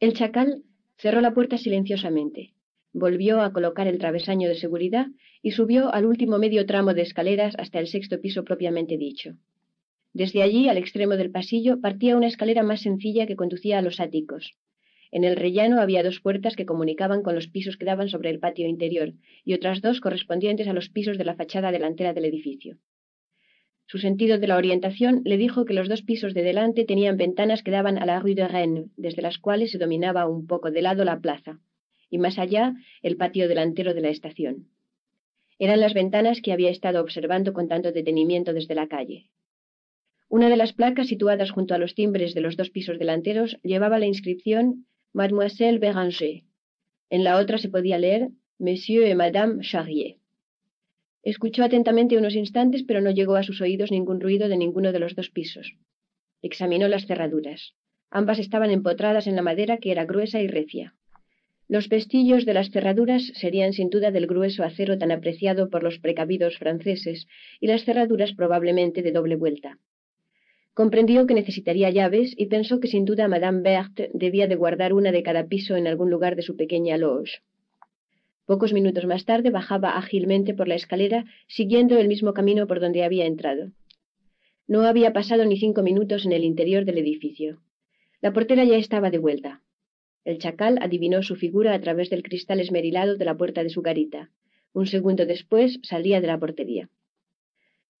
El 0.00 0.14
chacal 0.14 0.62
cerró 0.96 1.20
la 1.20 1.34
puerta 1.34 1.58
silenciosamente, 1.58 2.54
volvió 2.92 3.40
a 3.40 3.52
colocar 3.52 3.88
el 3.88 3.98
travesaño 3.98 4.48
de 4.48 4.54
seguridad 4.54 5.06
y 5.42 5.52
subió 5.52 5.92
al 5.92 6.06
último 6.06 6.38
medio 6.38 6.66
tramo 6.66 6.94
de 6.94 7.02
escaleras 7.02 7.54
hasta 7.58 7.78
el 7.78 7.86
sexto 7.86 8.20
piso 8.20 8.44
propiamente 8.44 8.98
dicho. 8.98 9.36
Desde 10.12 10.42
allí, 10.42 10.68
al 10.68 10.76
extremo 10.76 11.16
del 11.16 11.30
pasillo, 11.30 11.80
partía 11.80 12.16
una 12.16 12.26
escalera 12.26 12.62
más 12.62 12.82
sencilla 12.82 13.26
que 13.26 13.36
conducía 13.36 13.78
a 13.78 13.82
los 13.82 13.98
áticos. 13.98 14.52
En 15.10 15.24
el 15.24 15.36
rellano 15.36 15.80
había 15.80 16.02
dos 16.02 16.20
puertas 16.20 16.54
que 16.54 16.66
comunicaban 16.66 17.22
con 17.22 17.34
los 17.34 17.48
pisos 17.48 17.76
que 17.76 17.86
daban 17.86 18.08
sobre 18.08 18.30
el 18.30 18.38
patio 18.38 18.66
interior 18.66 19.14
y 19.44 19.54
otras 19.54 19.80
dos 19.80 20.00
correspondientes 20.00 20.68
a 20.68 20.72
los 20.72 20.90
pisos 20.90 21.18
de 21.18 21.24
la 21.24 21.34
fachada 21.34 21.72
delantera 21.72 22.12
del 22.12 22.26
edificio. 22.26 22.78
Su 23.86 23.98
sentido 23.98 24.38
de 24.38 24.46
la 24.46 24.56
orientación 24.56 25.22
le 25.24 25.36
dijo 25.36 25.64
que 25.64 25.74
los 25.74 25.88
dos 25.88 26.02
pisos 26.02 26.34
de 26.34 26.42
delante 26.42 26.84
tenían 26.84 27.16
ventanas 27.16 27.62
que 27.62 27.70
daban 27.70 27.98
a 27.98 28.06
la 28.06 28.20
rue 28.20 28.34
de 28.34 28.48
Rennes, 28.48 28.86
desde 28.96 29.20
las 29.22 29.38
cuales 29.38 29.70
se 29.70 29.78
dominaba 29.78 30.26
un 30.26 30.46
poco 30.46 30.70
de 30.70 30.80
lado 30.80 31.04
la 31.04 31.20
plaza, 31.20 31.60
y 32.12 32.18
más 32.18 32.38
allá 32.38 32.74
el 33.02 33.16
patio 33.16 33.48
delantero 33.48 33.94
de 33.94 34.02
la 34.02 34.10
estación. 34.10 34.68
Eran 35.58 35.80
las 35.80 35.94
ventanas 35.94 36.42
que 36.42 36.52
había 36.52 36.68
estado 36.68 37.00
observando 37.00 37.54
con 37.54 37.68
tanto 37.68 37.90
detenimiento 37.90 38.52
desde 38.52 38.74
la 38.74 38.86
calle. 38.86 39.30
Una 40.28 40.50
de 40.50 40.58
las 40.58 40.74
placas 40.74 41.08
situadas 41.08 41.50
junto 41.50 41.74
a 41.74 41.78
los 41.78 41.94
timbres 41.94 42.34
de 42.34 42.42
los 42.42 42.58
dos 42.58 42.68
pisos 42.68 42.98
delanteros 42.98 43.58
llevaba 43.62 43.98
la 43.98 44.06
inscripción 44.06 44.86
Mademoiselle 45.14 45.78
Béranger. 45.78 46.42
En 47.08 47.24
la 47.24 47.38
otra 47.38 47.56
se 47.56 47.70
podía 47.70 47.98
leer 47.98 48.28
Monsieur 48.58 49.06
et 49.06 49.16
Madame 49.16 49.62
Charrier. 49.62 50.16
Escuchó 51.22 51.64
atentamente 51.64 52.18
unos 52.18 52.34
instantes, 52.34 52.82
pero 52.82 53.00
no 53.00 53.10
llegó 53.10 53.36
a 53.36 53.42
sus 53.42 53.62
oídos 53.62 53.90
ningún 53.90 54.20
ruido 54.20 54.48
de 54.48 54.58
ninguno 54.58 54.92
de 54.92 54.98
los 54.98 55.14
dos 55.14 55.30
pisos. 55.30 55.76
Examinó 56.42 56.88
las 56.88 57.06
cerraduras. 57.06 57.74
Ambas 58.10 58.38
estaban 58.38 58.70
empotradas 58.70 59.26
en 59.26 59.36
la 59.36 59.42
madera 59.42 59.78
que 59.78 59.92
era 59.92 60.04
gruesa 60.04 60.42
y 60.42 60.46
recia. 60.46 60.94
Los 61.72 61.88
pestillos 61.88 62.44
de 62.44 62.52
las 62.52 62.70
cerraduras 62.70 63.32
serían 63.34 63.72
sin 63.72 63.88
duda 63.88 64.10
del 64.10 64.26
grueso 64.26 64.62
acero 64.62 64.98
tan 64.98 65.10
apreciado 65.10 65.70
por 65.70 65.82
los 65.82 65.98
precavidos 66.00 66.58
franceses, 66.58 67.26
y 67.60 67.66
las 67.66 67.86
cerraduras 67.86 68.34
probablemente 68.34 69.00
de 69.00 69.10
doble 69.10 69.36
vuelta. 69.36 69.78
Comprendió 70.74 71.26
que 71.26 71.32
necesitaría 71.32 71.88
llaves 71.88 72.34
y 72.36 72.44
pensó 72.44 72.78
que 72.78 72.88
sin 72.88 73.06
duda 73.06 73.26
Madame 73.26 73.62
Berthe 73.62 74.10
debía 74.12 74.48
de 74.48 74.56
guardar 74.56 74.92
una 74.92 75.12
de 75.12 75.22
cada 75.22 75.46
piso 75.46 75.74
en 75.74 75.86
algún 75.86 76.10
lugar 76.10 76.36
de 76.36 76.42
su 76.42 76.56
pequeña 76.56 76.98
loge. 76.98 77.40
Pocos 78.44 78.74
minutos 78.74 79.06
más 79.06 79.24
tarde 79.24 79.48
bajaba 79.48 79.96
ágilmente 79.96 80.52
por 80.52 80.68
la 80.68 80.74
escalera, 80.74 81.24
siguiendo 81.46 81.96
el 81.98 82.06
mismo 82.06 82.34
camino 82.34 82.66
por 82.66 82.80
donde 82.80 83.02
había 83.02 83.24
entrado. 83.24 83.72
No 84.68 84.82
había 84.82 85.14
pasado 85.14 85.46
ni 85.46 85.56
cinco 85.56 85.82
minutos 85.82 86.26
en 86.26 86.32
el 86.32 86.44
interior 86.44 86.84
del 86.84 86.98
edificio. 86.98 87.62
La 88.20 88.34
portera 88.34 88.62
ya 88.64 88.76
estaba 88.76 89.08
de 89.08 89.16
vuelta. 89.16 89.62
El 90.24 90.38
chacal 90.38 90.78
adivinó 90.80 91.22
su 91.22 91.36
figura 91.36 91.74
a 91.74 91.80
través 91.80 92.10
del 92.10 92.22
cristal 92.22 92.60
esmerilado 92.60 93.16
de 93.16 93.24
la 93.24 93.36
puerta 93.36 93.62
de 93.62 93.70
su 93.70 93.82
garita. 93.82 94.30
Un 94.72 94.86
segundo 94.86 95.26
después 95.26 95.80
salía 95.82 96.20
de 96.20 96.28
la 96.28 96.38
portería. 96.38 96.88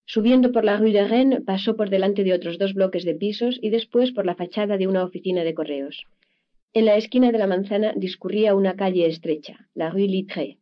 Subiendo 0.04 0.52
por 0.52 0.64
la 0.64 0.76
rue 0.76 0.92
de 0.92 1.06
Rennes, 1.06 1.42
pasó 1.42 1.76
por 1.76 1.90
delante 1.90 2.24
de 2.24 2.32
otros 2.32 2.58
dos 2.58 2.74
bloques 2.74 3.04
de 3.04 3.14
pisos 3.14 3.58
y 3.60 3.70
después 3.70 4.12
por 4.12 4.26
la 4.26 4.34
fachada 4.34 4.76
de 4.76 4.86
una 4.86 5.04
oficina 5.04 5.44
de 5.44 5.54
correos. 5.54 6.06
En 6.74 6.86
la 6.86 6.96
esquina 6.96 7.32
de 7.32 7.38
la 7.38 7.46
manzana 7.46 7.92
discurría 7.96 8.54
una 8.54 8.76
calle 8.76 9.06
estrecha, 9.06 9.68
la 9.74 9.90
rue 9.90 10.06
Littré. 10.06 10.58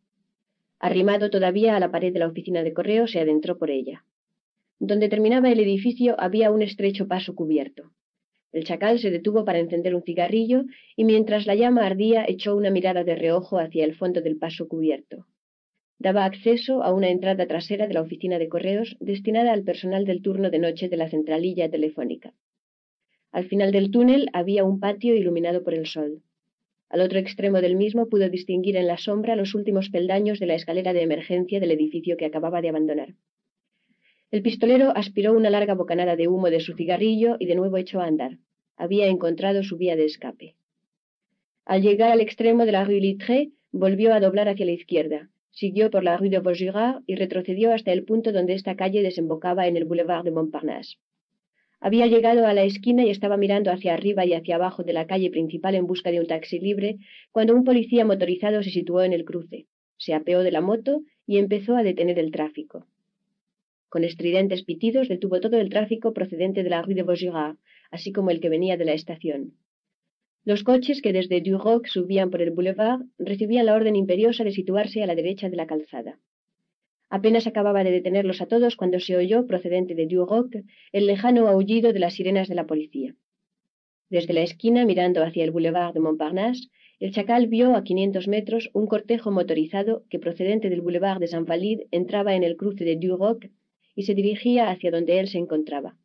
Arrimado 0.79 1.29
todavía 1.29 1.75
a 1.75 1.79
la 1.79 1.91
pared 1.91 2.11
de 2.11 2.19
la 2.19 2.27
oficina 2.27 2.63
de 2.63 2.73
correos, 2.73 3.11
se 3.11 3.19
adentró 3.19 3.57
por 3.57 3.69
ella. 3.69 4.03
Donde 4.79 5.09
terminaba 5.09 5.51
el 5.51 5.59
edificio 5.59 6.15
había 6.19 6.51
un 6.51 6.61
estrecho 6.61 7.07
paso 7.07 7.35
cubierto. 7.35 7.91
El 8.51 8.63
chacal 8.63 8.99
se 8.99 9.11
detuvo 9.11 9.45
para 9.45 9.59
encender 9.59 9.95
un 9.95 10.03
cigarrillo 10.03 10.63
y 10.95 11.05
mientras 11.05 11.45
la 11.45 11.55
llama 11.55 11.85
ardía 11.85 12.25
echó 12.27 12.55
una 12.55 12.69
mirada 12.69 13.03
de 13.03 13.15
reojo 13.15 13.59
hacia 13.59 13.85
el 13.85 13.95
fondo 13.95 14.21
del 14.21 14.37
paso 14.37 14.67
cubierto 14.67 15.25
daba 16.01 16.25
acceso 16.25 16.81
a 16.81 16.91
una 16.91 17.09
entrada 17.09 17.45
trasera 17.45 17.85
de 17.87 17.93
la 17.93 18.01
oficina 18.01 18.39
de 18.39 18.49
correos 18.49 18.97
destinada 18.99 19.53
al 19.53 19.63
personal 19.63 20.03
del 20.03 20.23
turno 20.23 20.49
de 20.49 20.57
noche 20.57 20.89
de 20.89 20.97
la 20.97 21.07
centralilla 21.07 21.69
telefónica. 21.69 22.33
Al 23.31 23.45
final 23.45 23.71
del 23.71 23.91
túnel 23.91 24.27
había 24.33 24.63
un 24.63 24.79
patio 24.79 25.15
iluminado 25.15 25.63
por 25.63 25.75
el 25.75 25.85
sol. 25.85 26.23
Al 26.89 27.01
otro 27.01 27.19
extremo 27.19 27.61
del 27.61 27.75
mismo 27.75 28.09
pudo 28.09 28.29
distinguir 28.29 28.77
en 28.77 28.87
la 28.87 28.97
sombra 28.97 29.35
los 29.35 29.53
últimos 29.53 29.89
peldaños 29.91 30.39
de 30.39 30.47
la 30.47 30.55
escalera 30.55 30.91
de 30.91 31.03
emergencia 31.03 31.59
del 31.59 31.71
edificio 31.71 32.17
que 32.17 32.25
acababa 32.25 32.61
de 32.61 32.69
abandonar. 32.69 33.13
El 34.31 34.41
pistolero 34.41 34.91
aspiró 34.95 35.33
una 35.33 35.49
larga 35.49 35.75
bocanada 35.75 36.15
de 36.15 36.27
humo 36.27 36.49
de 36.49 36.61
su 36.61 36.73
cigarrillo 36.73 37.35
y 37.39 37.45
de 37.45 37.55
nuevo 37.55 37.77
echó 37.77 37.99
a 37.99 38.05
andar. 38.05 38.37
Había 38.77 39.07
encontrado 39.07 39.61
su 39.63 39.77
vía 39.77 39.95
de 39.95 40.05
escape. 40.05 40.55
Al 41.65 41.81
llegar 41.81 42.11
al 42.11 42.21
extremo 42.21 42.65
de 42.65 42.71
la 42.71 42.83
rue 42.83 42.99
Littré, 42.99 43.51
volvió 43.71 44.13
a 44.13 44.19
doblar 44.19 44.49
hacia 44.49 44.65
la 44.65 44.71
izquierda, 44.71 45.29
Siguió 45.53 45.91
por 45.91 46.05
la 46.05 46.15
rue 46.15 46.29
de 46.29 46.39
Vaugirard 46.39 47.03
y 47.05 47.15
retrocedió 47.15 47.73
hasta 47.73 47.91
el 47.91 48.05
punto 48.05 48.31
donde 48.31 48.53
esta 48.53 48.77
calle 48.77 49.03
desembocaba 49.03 49.67
en 49.67 49.75
el 49.75 49.83
boulevard 49.83 50.23
de 50.23 50.31
Montparnasse. 50.31 50.97
Había 51.81 52.07
llegado 52.07 52.47
a 52.47 52.53
la 52.53 52.63
esquina 52.63 53.03
y 53.03 53.09
estaba 53.09 53.35
mirando 53.35 53.69
hacia 53.69 53.93
arriba 53.93 54.25
y 54.25 54.33
hacia 54.33 54.55
abajo 54.55 54.83
de 54.83 54.93
la 54.93 55.07
calle 55.07 55.29
principal 55.29 55.75
en 55.75 55.87
busca 55.87 56.09
de 56.09 56.21
un 56.21 56.27
taxi 56.27 56.59
libre, 56.59 56.99
cuando 57.31 57.53
un 57.53 57.65
policía 57.65 58.05
motorizado 58.05 58.63
se 58.63 58.69
situó 58.69 59.03
en 59.03 59.13
el 59.13 59.25
cruce, 59.25 59.65
se 59.97 60.13
apeó 60.13 60.41
de 60.41 60.51
la 60.51 60.61
moto 60.61 61.01
y 61.27 61.37
empezó 61.37 61.75
a 61.75 61.83
detener 61.83 62.17
el 62.17 62.31
tráfico. 62.31 62.85
Con 63.91 64.05
estridentes 64.05 64.63
pitidos 64.63 65.09
detuvo 65.09 65.41
todo 65.41 65.57
el 65.59 65.69
tráfico 65.69 66.13
procedente 66.13 66.63
de 66.63 66.69
la 66.69 66.81
rue 66.81 66.95
de 66.95 67.03
Vaugirard, 67.03 67.57
así 67.95 68.13
como 68.13 68.29
el 68.31 68.39
que 68.39 68.47
venía 68.47 68.77
de 68.77 68.85
la 68.85 68.93
estación. 68.93 69.57
Los 70.45 70.63
coches 70.63 71.01
que 71.01 71.11
desde 71.11 71.41
Duroc 71.41 71.87
subían 71.87 72.29
por 72.29 72.41
el 72.41 72.51
boulevard 72.51 73.01
recibían 73.19 73.65
la 73.65 73.75
orden 73.75 73.97
imperiosa 73.97 74.45
de 74.45 74.53
situarse 74.53 75.03
a 75.03 75.07
la 75.07 75.15
derecha 75.15 75.49
de 75.49 75.57
la 75.57 75.67
calzada. 75.67 76.19
Apenas 77.09 77.47
acababa 77.47 77.83
de 77.83 77.91
detenerlos 77.91 78.41
a 78.41 78.45
todos 78.45 78.77
cuando 78.77 78.97
se 79.01 79.17
oyó, 79.17 79.45
procedente 79.45 79.93
de 79.93 80.07
Duroc, 80.07 80.55
el 80.93 81.05
lejano 81.05 81.49
aullido 81.49 81.91
de 81.91 81.99
las 81.99 82.13
sirenas 82.13 82.47
de 82.47 82.55
la 82.55 82.67
policía. 82.67 83.13
Desde 84.09 84.33
la 84.33 84.41
esquina, 84.41 84.85
mirando 84.85 85.21
hacia 85.21 85.43
el 85.43 85.51
boulevard 85.51 85.93
de 85.93 85.99
Montparnasse, 85.99 86.69
el 87.01 87.11
chacal 87.11 87.47
vio 87.47 87.75
a 87.75 87.83
quinientos 87.83 88.29
metros 88.29 88.69
un 88.71 88.87
cortejo 88.87 89.31
motorizado 89.31 90.05
que, 90.09 90.17
procedente 90.17 90.69
del 90.69 90.79
boulevard 90.79 91.19
de 91.19 91.27
Saint 91.27 91.45
Valide, 91.45 91.87
entraba 91.91 92.35
en 92.35 92.43
el 92.43 92.55
cruce 92.55 92.85
de 92.85 92.95
Duroc 92.95 93.47
y 94.01 94.03
se 94.03 94.15
dirigía 94.15 94.71
hacia 94.71 94.89
donde 94.89 95.19
él 95.19 95.27
se 95.27 95.37
encontraba. 95.37 95.95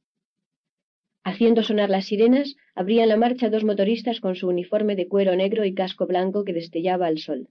Haciendo 1.25 1.63
sonar 1.63 1.89
las 1.89 2.05
sirenas, 2.05 2.57
abrían 2.75 3.09
la 3.09 3.17
marcha 3.17 3.49
dos 3.49 3.65
motoristas 3.65 4.21
con 4.21 4.37
su 4.37 4.49
uniforme 4.49 4.97
de 4.97 5.09
cuero 5.09 5.35
negro 5.35 5.65
y 5.65 5.73
casco 5.73 6.07
blanco 6.07 6.45
que 6.45 6.53
destellaba 6.53 7.07
al 7.07 7.19
sol. 7.19 7.49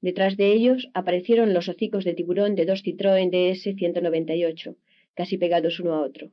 Detrás 0.00 0.38
de 0.38 0.54
ellos 0.54 0.88
aparecieron 0.94 1.52
los 1.52 1.68
hocicos 1.68 2.04
de 2.04 2.14
tiburón 2.14 2.54
de 2.54 2.64
dos 2.64 2.82
Citroën 2.82 3.28
DS 3.30 3.62
198, 3.76 4.76
casi 5.14 5.36
pegados 5.36 5.78
uno 5.80 5.92
a 5.92 6.00
otro. 6.00 6.30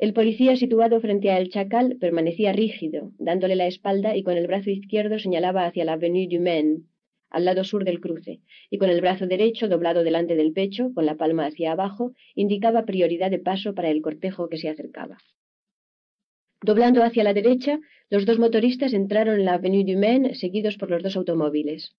El 0.00 0.12
policía 0.12 0.56
situado 0.56 1.00
frente 1.00 1.30
a 1.30 1.38
el 1.38 1.50
chacal 1.50 1.98
permanecía 2.00 2.52
rígido, 2.52 3.12
dándole 3.18 3.54
la 3.54 3.68
espalda 3.68 4.16
y 4.16 4.24
con 4.24 4.36
el 4.36 4.48
brazo 4.48 4.70
izquierdo 4.70 5.20
señalaba 5.20 5.66
hacia 5.66 5.84
la 5.84 5.92
avenue 5.92 6.26
du 6.26 6.40
Maine, 6.40 6.80
al 7.34 7.44
lado 7.44 7.64
sur 7.64 7.84
del 7.84 8.00
cruce, 8.00 8.40
y 8.70 8.78
con 8.78 8.88
el 8.88 9.00
brazo 9.00 9.26
derecho 9.26 9.68
doblado 9.68 10.04
delante 10.04 10.36
del 10.36 10.52
pecho, 10.52 10.92
con 10.94 11.04
la 11.04 11.16
palma 11.16 11.46
hacia 11.46 11.72
abajo, 11.72 12.12
indicaba 12.36 12.84
prioridad 12.84 13.30
de 13.30 13.40
paso 13.40 13.74
para 13.74 13.90
el 13.90 14.02
cortejo 14.02 14.48
que 14.48 14.56
se 14.56 14.68
acercaba. 14.68 15.18
Doblando 16.62 17.02
hacia 17.02 17.24
la 17.24 17.34
derecha, 17.34 17.80
los 18.08 18.24
dos 18.24 18.38
motoristas 18.38 18.94
entraron 18.94 19.40
en 19.40 19.46
la 19.46 19.54
Avenue 19.54 19.84
du 19.84 19.98
Maine 19.98 20.36
seguidos 20.36 20.76
por 20.76 20.90
los 20.90 21.02
dos 21.02 21.16
automóviles. 21.16 21.96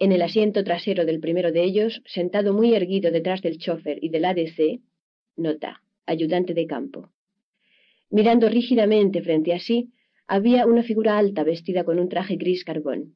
En 0.00 0.10
el 0.10 0.22
asiento 0.22 0.64
trasero 0.64 1.04
del 1.04 1.20
primero 1.20 1.52
de 1.52 1.62
ellos, 1.62 2.02
sentado 2.04 2.52
muy 2.52 2.74
erguido 2.74 3.12
detrás 3.12 3.40
del 3.42 3.58
chofer 3.58 3.98
y 4.02 4.08
del 4.08 4.24
ADC, 4.24 4.80
nota, 5.36 5.82
ayudante 6.04 6.52
de 6.52 6.66
campo. 6.66 7.10
Mirando 8.10 8.48
rígidamente 8.48 9.22
frente 9.22 9.54
a 9.54 9.60
sí, 9.60 9.92
había 10.26 10.66
una 10.66 10.82
figura 10.82 11.16
alta 11.16 11.44
vestida 11.44 11.84
con 11.84 12.00
un 12.00 12.08
traje 12.08 12.36
gris 12.36 12.64
carbón. 12.64 13.14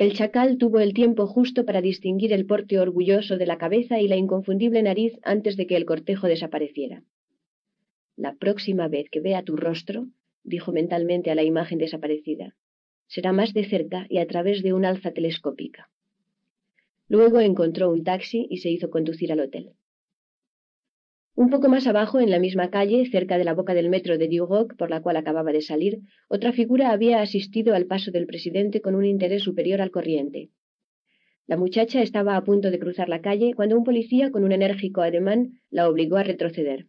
El 0.00 0.14
chacal 0.14 0.56
tuvo 0.56 0.80
el 0.80 0.94
tiempo 0.94 1.26
justo 1.26 1.66
para 1.66 1.82
distinguir 1.82 2.32
el 2.32 2.46
porte 2.46 2.78
orgulloso 2.78 3.36
de 3.36 3.44
la 3.44 3.58
cabeza 3.58 4.00
y 4.00 4.08
la 4.08 4.16
inconfundible 4.16 4.82
nariz 4.82 5.18
antes 5.22 5.58
de 5.58 5.66
que 5.66 5.76
el 5.76 5.84
cortejo 5.84 6.26
desapareciera. 6.26 7.04
La 8.16 8.34
próxima 8.36 8.88
vez 8.88 9.10
que 9.10 9.20
vea 9.20 9.42
tu 9.42 9.58
rostro, 9.58 10.06
dijo 10.42 10.72
mentalmente 10.72 11.30
a 11.30 11.34
la 11.34 11.42
imagen 11.42 11.76
desaparecida, 11.76 12.56
será 13.08 13.32
más 13.32 13.52
de 13.52 13.66
cerca 13.66 14.06
y 14.08 14.16
a 14.16 14.26
través 14.26 14.62
de 14.62 14.72
un 14.72 14.86
alza 14.86 15.10
telescópica. 15.10 15.90
Luego 17.06 17.40
encontró 17.40 17.90
un 17.90 18.02
taxi 18.02 18.46
y 18.48 18.56
se 18.56 18.70
hizo 18.70 18.88
conducir 18.88 19.32
al 19.32 19.40
hotel. 19.40 19.74
Un 21.34 21.48
poco 21.48 21.68
más 21.68 21.86
abajo, 21.86 22.20
en 22.20 22.30
la 22.30 22.38
misma 22.38 22.70
calle, 22.70 23.08
cerca 23.10 23.38
de 23.38 23.44
la 23.44 23.54
boca 23.54 23.72
del 23.72 23.88
metro 23.88 24.18
de 24.18 24.28
Duroc, 24.28 24.76
por 24.76 24.90
la 24.90 25.00
cual 25.00 25.16
acababa 25.16 25.52
de 25.52 25.62
salir, 25.62 26.00
otra 26.28 26.52
figura 26.52 26.90
había 26.90 27.22
asistido 27.22 27.74
al 27.74 27.86
paso 27.86 28.10
del 28.10 28.26
presidente 28.26 28.80
con 28.80 28.94
un 28.94 29.04
interés 29.04 29.42
superior 29.42 29.80
al 29.80 29.90
corriente. 29.90 30.50
La 31.46 31.56
muchacha 31.56 32.02
estaba 32.02 32.36
a 32.36 32.44
punto 32.44 32.70
de 32.70 32.78
cruzar 32.78 33.08
la 33.08 33.20
calle 33.20 33.54
cuando 33.54 33.76
un 33.76 33.84
policía 33.84 34.30
con 34.30 34.44
un 34.44 34.52
enérgico 34.52 35.02
ademán 35.02 35.60
la 35.70 35.88
obligó 35.88 36.16
a 36.16 36.22
retroceder. 36.22 36.86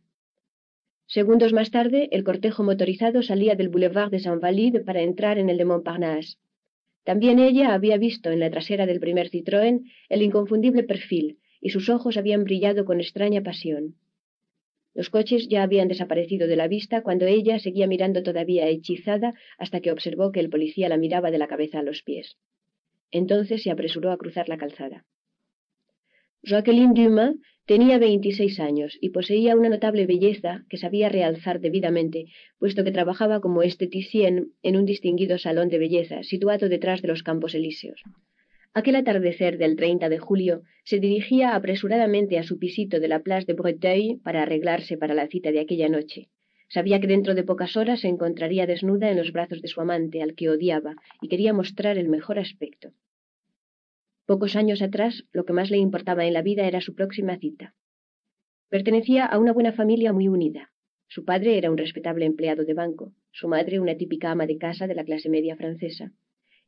Segundos 1.08 1.52
más 1.52 1.72
tarde, 1.72 2.10
el 2.12 2.24
cortejo 2.24 2.64
motorizado 2.64 3.22
salía 3.22 3.56
del 3.56 3.70
boulevard 3.70 4.12
de 4.12 4.20
Saint-Valide 4.20 4.82
para 4.82 5.02
entrar 5.02 5.38
en 5.38 5.50
el 5.50 5.58
de 5.58 5.66
Montparnasse. 5.66 6.38
También 7.04 7.40
ella 7.40 7.74
había 7.74 7.98
visto 7.98 8.32
en 8.32 8.40
la 8.40 8.50
trasera 8.50 8.86
del 8.86 9.00
primer 9.00 9.30
Citroën 9.30 9.82
el 10.10 10.22
inconfundible 10.22 10.84
perfil, 10.84 11.40
y 11.60 11.70
sus 11.70 11.90
ojos 11.90 12.18
habían 12.18 12.44
brillado 12.44 12.86
con 12.86 13.00
extraña 13.00 13.42
pasión. 13.42 13.96
Los 14.94 15.10
coches 15.10 15.48
ya 15.48 15.64
habían 15.64 15.88
desaparecido 15.88 16.48
de 16.48 16.58
la 16.58 16.68
vista 16.68 17.02
cuando 17.02 17.26
ella 17.26 17.60
seguía 17.60 17.88
mirando 17.88 18.24
todavía 18.24 18.68
hechizada 18.68 19.34
hasta 19.58 19.80
que 19.80 19.92
observó 19.92 20.32
que 20.32 20.42
el 20.42 20.50
policía 20.50 20.90
la 20.90 20.98
miraba 20.98 21.32
de 21.32 21.38
la 21.38 21.48
cabeza 21.48 21.80
a 21.80 21.84
los 21.84 22.04
pies. 22.04 22.38
Entonces 23.10 23.64
se 23.64 23.72
apresuró 23.72 24.12
a 24.12 24.18
cruzar 24.18 24.50
la 24.50 24.58
calzada. 24.58 25.06
Jacqueline 26.44 26.94
Dumas 26.94 27.36
tenía 27.66 28.00
veintiséis 28.00 28.60
años 28.60 28.98
y 29.00 29.10
poseía 29.10 29.56
una 29.56 29.70
notable 29.70 30.08
belleza 30.08 30.66
que 30.70 30.78
sabía 30.78 31.08
realzar 31.08 31.60
debidamente, 31.62 32.26
puesto 32.58 32.84
que 32.84 32.92
trabajaba 32.92 33.40
como 33.40 33.64
esteticien 33.64 34.54
en 34.64 34.76
un 34.76 34.86
distinguido 34.86 35.38
salón 35.38 35.70
de 35.70 35.78
belleza 35.78 36.24
situado 36.24 36.68
detrás 36.68 37.02
de 37.02 37.10
los 37.10 37.24
Campos 37.24 37.54
Elíseos. 37.54 38.02
Aquel 38.74 38.96
atardecer 38.96 39.58
del 39.58 39.76
30 39.76 40.08
de 40.08 40.18
julio 40.18 40.64
se 40.86 41.00
dirigía 41.00 41.56
apresuradamente 41.56 42.40
a 42.40 42.44
su 42.44 42.58
pisito 42.58 43.02
de 43.02 43.10
la 43.10 43.20
Place 43.20 43.46
de 43.46 43.54
Breteuil 43.54 44.22
para 44.24 44.44
arreglarse 44.44 44.98
para 44.98 45.14
la 45.14 45.28
cita 45.28 45.52
de 45.52 45.60
aquella 45.60 45.90
noche. 45.90 46.30
Sabía 46.70 47.02
que 47.02 47.08
dentro 47.08 47.36
de 47.36 47.44
pocas 47.44 47.76
horas 47.76 48.00
se 48.00 48.08
encontraría 48.08 48.66
desnuda 48.66 49.12
en 49.12 49.18
los 49.18 49.34
brazos 49.34 49.62
de 49.62 49.68
su 49.68 49.82
amante, 49.82 50.22
al 50.22 50.36
que 50.36 50.48
odiaba, 50.48 50.96
y 51.22 51.28
quería 51.28 51.52
mostrar 51.52 51.98
el 51.98 52.08
mejor 52.08 52.40
aspecto. 52.40 52.94
Pocos 54.26 54.56
años 54.56 54.82
atrás, 54.82 55.26
lo 55.34 55.44
que 55.44 55.52
más 55.52 55.70
le 55.70 55.78
importaba 55.78 56.26
en 56.26 56.32
la 56.32 56.42
vida 56.42 56.66
era 56.66 56.80
su 56.80 56.96
próxima 56.96 57.38
cita. 57.38 57.76
Pertenecía 58.70 59.26
a 59.26 59.38
una 59.38 59.52
buena 59.52 59.74
familia 59.74 60.14
muy 60.14 60.30
unida. 60.30 60.72
Su 61.10 61.26
padre 61.26 61.58
era 61.58 61.70
un 61.70 61.78
respetable 61.78 62.24
empleado 62.24 62.64
de 62.64 62.74
banco, 62.74 63.12
su 63.32 63.50
madre 63.50 63.82
una 63.82 63.98
típica 63.98 64.32
ama 64.32 64.46
de 64.48 64.58
casa 64.58 64.88
de 64.88 64.96
la 64.96 65.04
clase 65.04 65.28
media 65.28 65.58
francesa, 65.58 66.14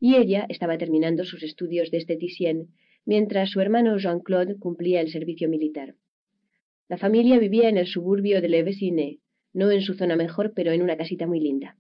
y 0.03 0.17
ella 0.17 0.45
estaba 0.49 0.77
terminando 0.77 1.23
sus 1.23 1.43
estudios 1.43 1.90
de 1.90 1.99
esteticien, 1.99 2.67
mientras 3.06 3.51
su 3.51 3.61
hermano 3.61 3.98
Jean-Claude 3.98 4.57
cumplía 4.59 4.99
el 4.99 5.09
servicio 5.09 5.48
militar. 5.48 5.95
La 6.90 6.98
familia 6.98 7.40
vivía 7.40 7.69
en 7.69 7.77
el 7.77 7.88
suburbio 7.88 8.41
de 8.41 8.49
Le 8.49 8.64
Veciné, 8.64 9.19
no 9.53 9.72
en 9.72 9.82
su 9.82 9.93
zona 9.93 10.17
mejor, 10.17 10.51
pero 10.53 10.73
en 10.73 10.82
una 10.82 10.98
casita 10.98 11.25
muy 11.25 11.40
linda. 11.40 11.77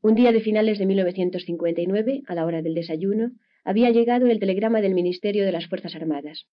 Un 0.00 0.14
día 0.14 0.30
de 0.30 0.42
finales 0.42 0.78
de 0.78 0.86
1959, 0.86 2.22
a 2.24 2.34
la 2.36 2.46
hora 2.46 2.62
del 2.62 2.74
desayuno, 2.74 3.32
había 3.64 3.90
llegado 3.90 4.28
el 4.28 4.38
telegrama 4.38 4.80
del 4.80 4.94
Ministerio 4.94 5.44
de 5.44 5.50
las 5.50 5.66
Fuerzas 5.66 5.96
Armadas. 5.96 6.46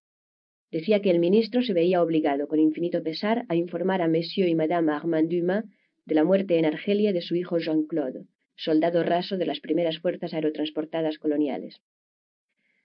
Decía 0.71 0.99
que 0.99 1.11
el 1.11 1.19
ministro 1.19 1.61
se 1.61 1.73
veía 1.73 2.01
obligado, 2.01 2.47
con 2.47 2.59
infinito 2.59 3.03
pesar, 3.03 3.45
a 3.49 3.55
informar 3.55 4.01
a 4.01 4.07
Monsieur 4.07 4.49
y 4.49 4.55
Madame 4.55 4.93
Armand 4.93 5.31
Dumas 5.31 5.65
de 6.07 6.15
la 6.15 6.23
muerte 6.23 6.57
en 6.57 6.65
Argelia 6.65 7.13
de 7.13 7.21
su 7.21 7.35
hijo 7.35 7.59
Jean-Claude, 7.59 8.25
soldado 8.63 9.03
raso 9.03 9.37
de 9.37 9.45
las 9.45 9.59
primeras 9.59 9.99
fuerzas 9.99 10.33
aerotransportadas 10.33 11.17
coloniales. 11.17 11.81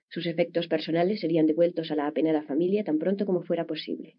Sus 0.08 0.26
efectos 0.26 0.68
personales 0.68 1.20
serían 1.20 1.46
devueltos 1.46 1.90
a 1.90 1.96
la 1.96 2.06
apenada 2.06 2.42
familia 2.42 2.84
tan 2.84 2.98
pronto 2.98 3.26
como 3.26 3.42
fuera 3.42 3.66
posible. 3.66 4.16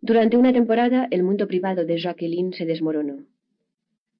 Durante 0.00 0.36
una 0.36 0.52
temporada, 0.52 1.08
el 1.10 1.22
mundo 1.22 1.46
privado 1.46 1.84
de 1.84 1.98
Jacqueline 1.98 2.52
se 2.52 2.64
desmoronó. 2.64 3.26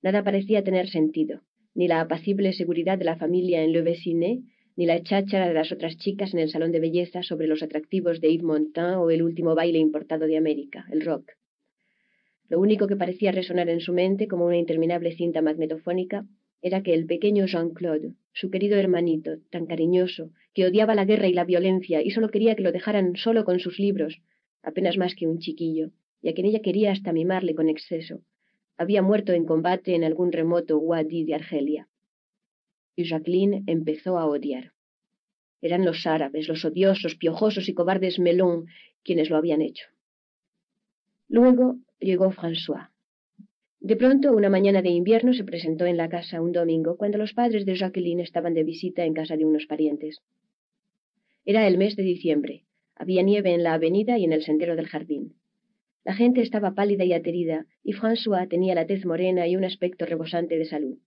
Nada 0.03 0.23
parecía 0.23 0.63
tener 0.63 0.89
sentido 0.89 1.43
ni 1.77 1.89
la 1.89 2.01
apacible 2.01 2.55
seguridad 2.55 2.97
de 2.97 3.05
la 3.05 3.17
familia 3.17 3.63
en 3.63 3.73
Le 3.73 3.83
Veciné, 3.83 4.43
ni 4.77 4.87
la 4.87 5.03
cháchara 5.03 5.47
de 5.47 5.53
las 5.53 5.73
otras 5.73 5.99
chicas 5.99 6.33
en 6.33 6.41
el 6.41 6.51
salón 6.51 6.73
de 6.73 6.81
belleza 6.81 7.23
sobre 7.23 7.47
los 7.47 7.63
atractivos 7.63 8.21
de 8.23 8.33
Yves 8.33 8.45
Montand 8.45 8.97
o 8.97 9.11
el 9.11 9.23
último 9.23 9.55
baile 9.55 9.79
importado 9.79 10.27
de 10.27 10.39
América, 10.39 10.87
el 10.91 11.03
rock. 11.03 11.33
Lo 12.49 12.61
único 12.61 12.87
que 12.87 12.97
parecía 12.97 13.33
resonar 13.33 13.69
en 13.69 13.81
su 13.81 13.93
mente 13.93 14.29
como 14.29 14.47
una 14.47 14.57
interminable 14.57 15.13
cinta 15.13 15.43
magnetofónica 15.43 16.27
era 16.63 16.83
que 16.83 16.95
el 16.95 17.07
pequeño 17.07 17.47
Jean-Claude, 17.47 18.15
su 18.33 18.51
querido 18.51 18.77
hermanito, 18.77 19.39
tan 19.51 19.67
cariñoso, 19.67 20.31
que 20.55 20.67
odiaba 20.67 20.95
la 20.95 21.05
guerra 21.05 21.27
y 21.27 21.33
la 21.33 21.45
violencia 21.45 22.03
y 22.03 22.11
solo 22.11 22.29
quería 22.29 22.55
que 22.55 22.63
lo 22.63 22.73
dejaran 22.73 23.17
solo 23.17 23.45
con 23.45 23.59
sus 23.59 23.79
libros, 23.79 24.21
apenas 24.63 24.97
más 24.97 25.15
que 25.15 25.27
un 25.27 25.39
chiquillo, 25.39 25.91
y 26.23 26.29
a 26.29 26.35
quien 26.35 26.47
ella 26.47 26.61
quería 26.61 26.93
hasta 26.93 27.13
mimarle 27.13 27.55
con 27.55 27.69
exceso, 27.69 28.23
había 28.77 29.03
muerto 29.03 29.33
en 29.33 29.45
combate 29.45 29.95
en 29.95 30.05
algún 30.05 30.33
remoto 30.33 30.79
Wadi 30.79 31.25
de 31.25 31.35
Argelia. 31.35 31.89
Y 32.95 33.05
Jacqueline 33.05 33.65
empezó 33.67 34.19
a 34.19 34.27
odiar. 34.27 34.73
Eran 35.61 35.85
los 35.85 36.07
árabes, 36.07 36.49
los 36.49 36.65
odiosos, 36.65 37.17
piojosos 37.17 37.69
y 37.69 37.75
cobardes 37.75 38.19
Melón 38.19 38.67
quienes 39.03 39.31
lo 39.31 39.37
habían 39.37 39.63
hecho. 39.63 39.87
Luego 41.29 41.79
llegó 41.99 42.31
François. 42.31 42.91
De 43.81 43.97
pronto, 43.97 44.33
una 44.33 44.49
mañana 44.49 44.83
de 44.83 44.91
invierno 44.91 45.33
se 45.33 45.45
presentó 45.45 45.87
en 45.87 45.97
la 45.97 46.09
casa 46.09 46.41
un 46.41 46.53
domingo 46.53 46.97
cuando 46.97 47.19
los 47.19 47.35
padres 47.35 47.67
de 47.67 47.77
Jacqueline 47.77 48.21
estaban 48.21 48.55
de 48.55 48.65
visita 48.65 49.05
en 49.05 49.15
casa 49.15 49.37
de 49.37 49.45
unos 49.45 49.67
parientes. 49.67 50.23
Era 51.45 51.67
el 51.67 51.79
mes 51.79 51.95
de 51.95 52.03
diciembre. 52.03 52.65
Había 52.97 53.23
nieve 53.23 53.55
en 53.55 53.63
la 53.63 53.75
avenida 53.75 54.19
y 54.19 54.25
en 54.25 54.33
el 54.33 54.43
sendero 54.43 54.75
del 54.75 54.89
jardín. 54.89 55.35
La 56.05 56.15
gente 56.15 56.41
estaba 56.41 56.75
pálida 56.75 57.05
y 57.05 57.13
aterida, 57.13 57.67
y 57.83 57.93
François 57.93 58.49
tenía 58.49 58.75
la 58.75 58.87
tez 58.87 59.05
morena 59.05 59.47
y 59.47 59.57
un 59.57 59.65
aspecto 59.65 60.07
rebosante 60.07 60.57
de 60.57 60.65
salud. 60.65 60.99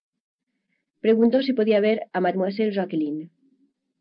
Preguntó 0.99 1.41
si 1.41 1.53
podía 1.53 1.79
ver 1.79 2.07
a 2.11 2.19
mademoiselle 2.19 2.73
Jacqueline. 2.73 3.31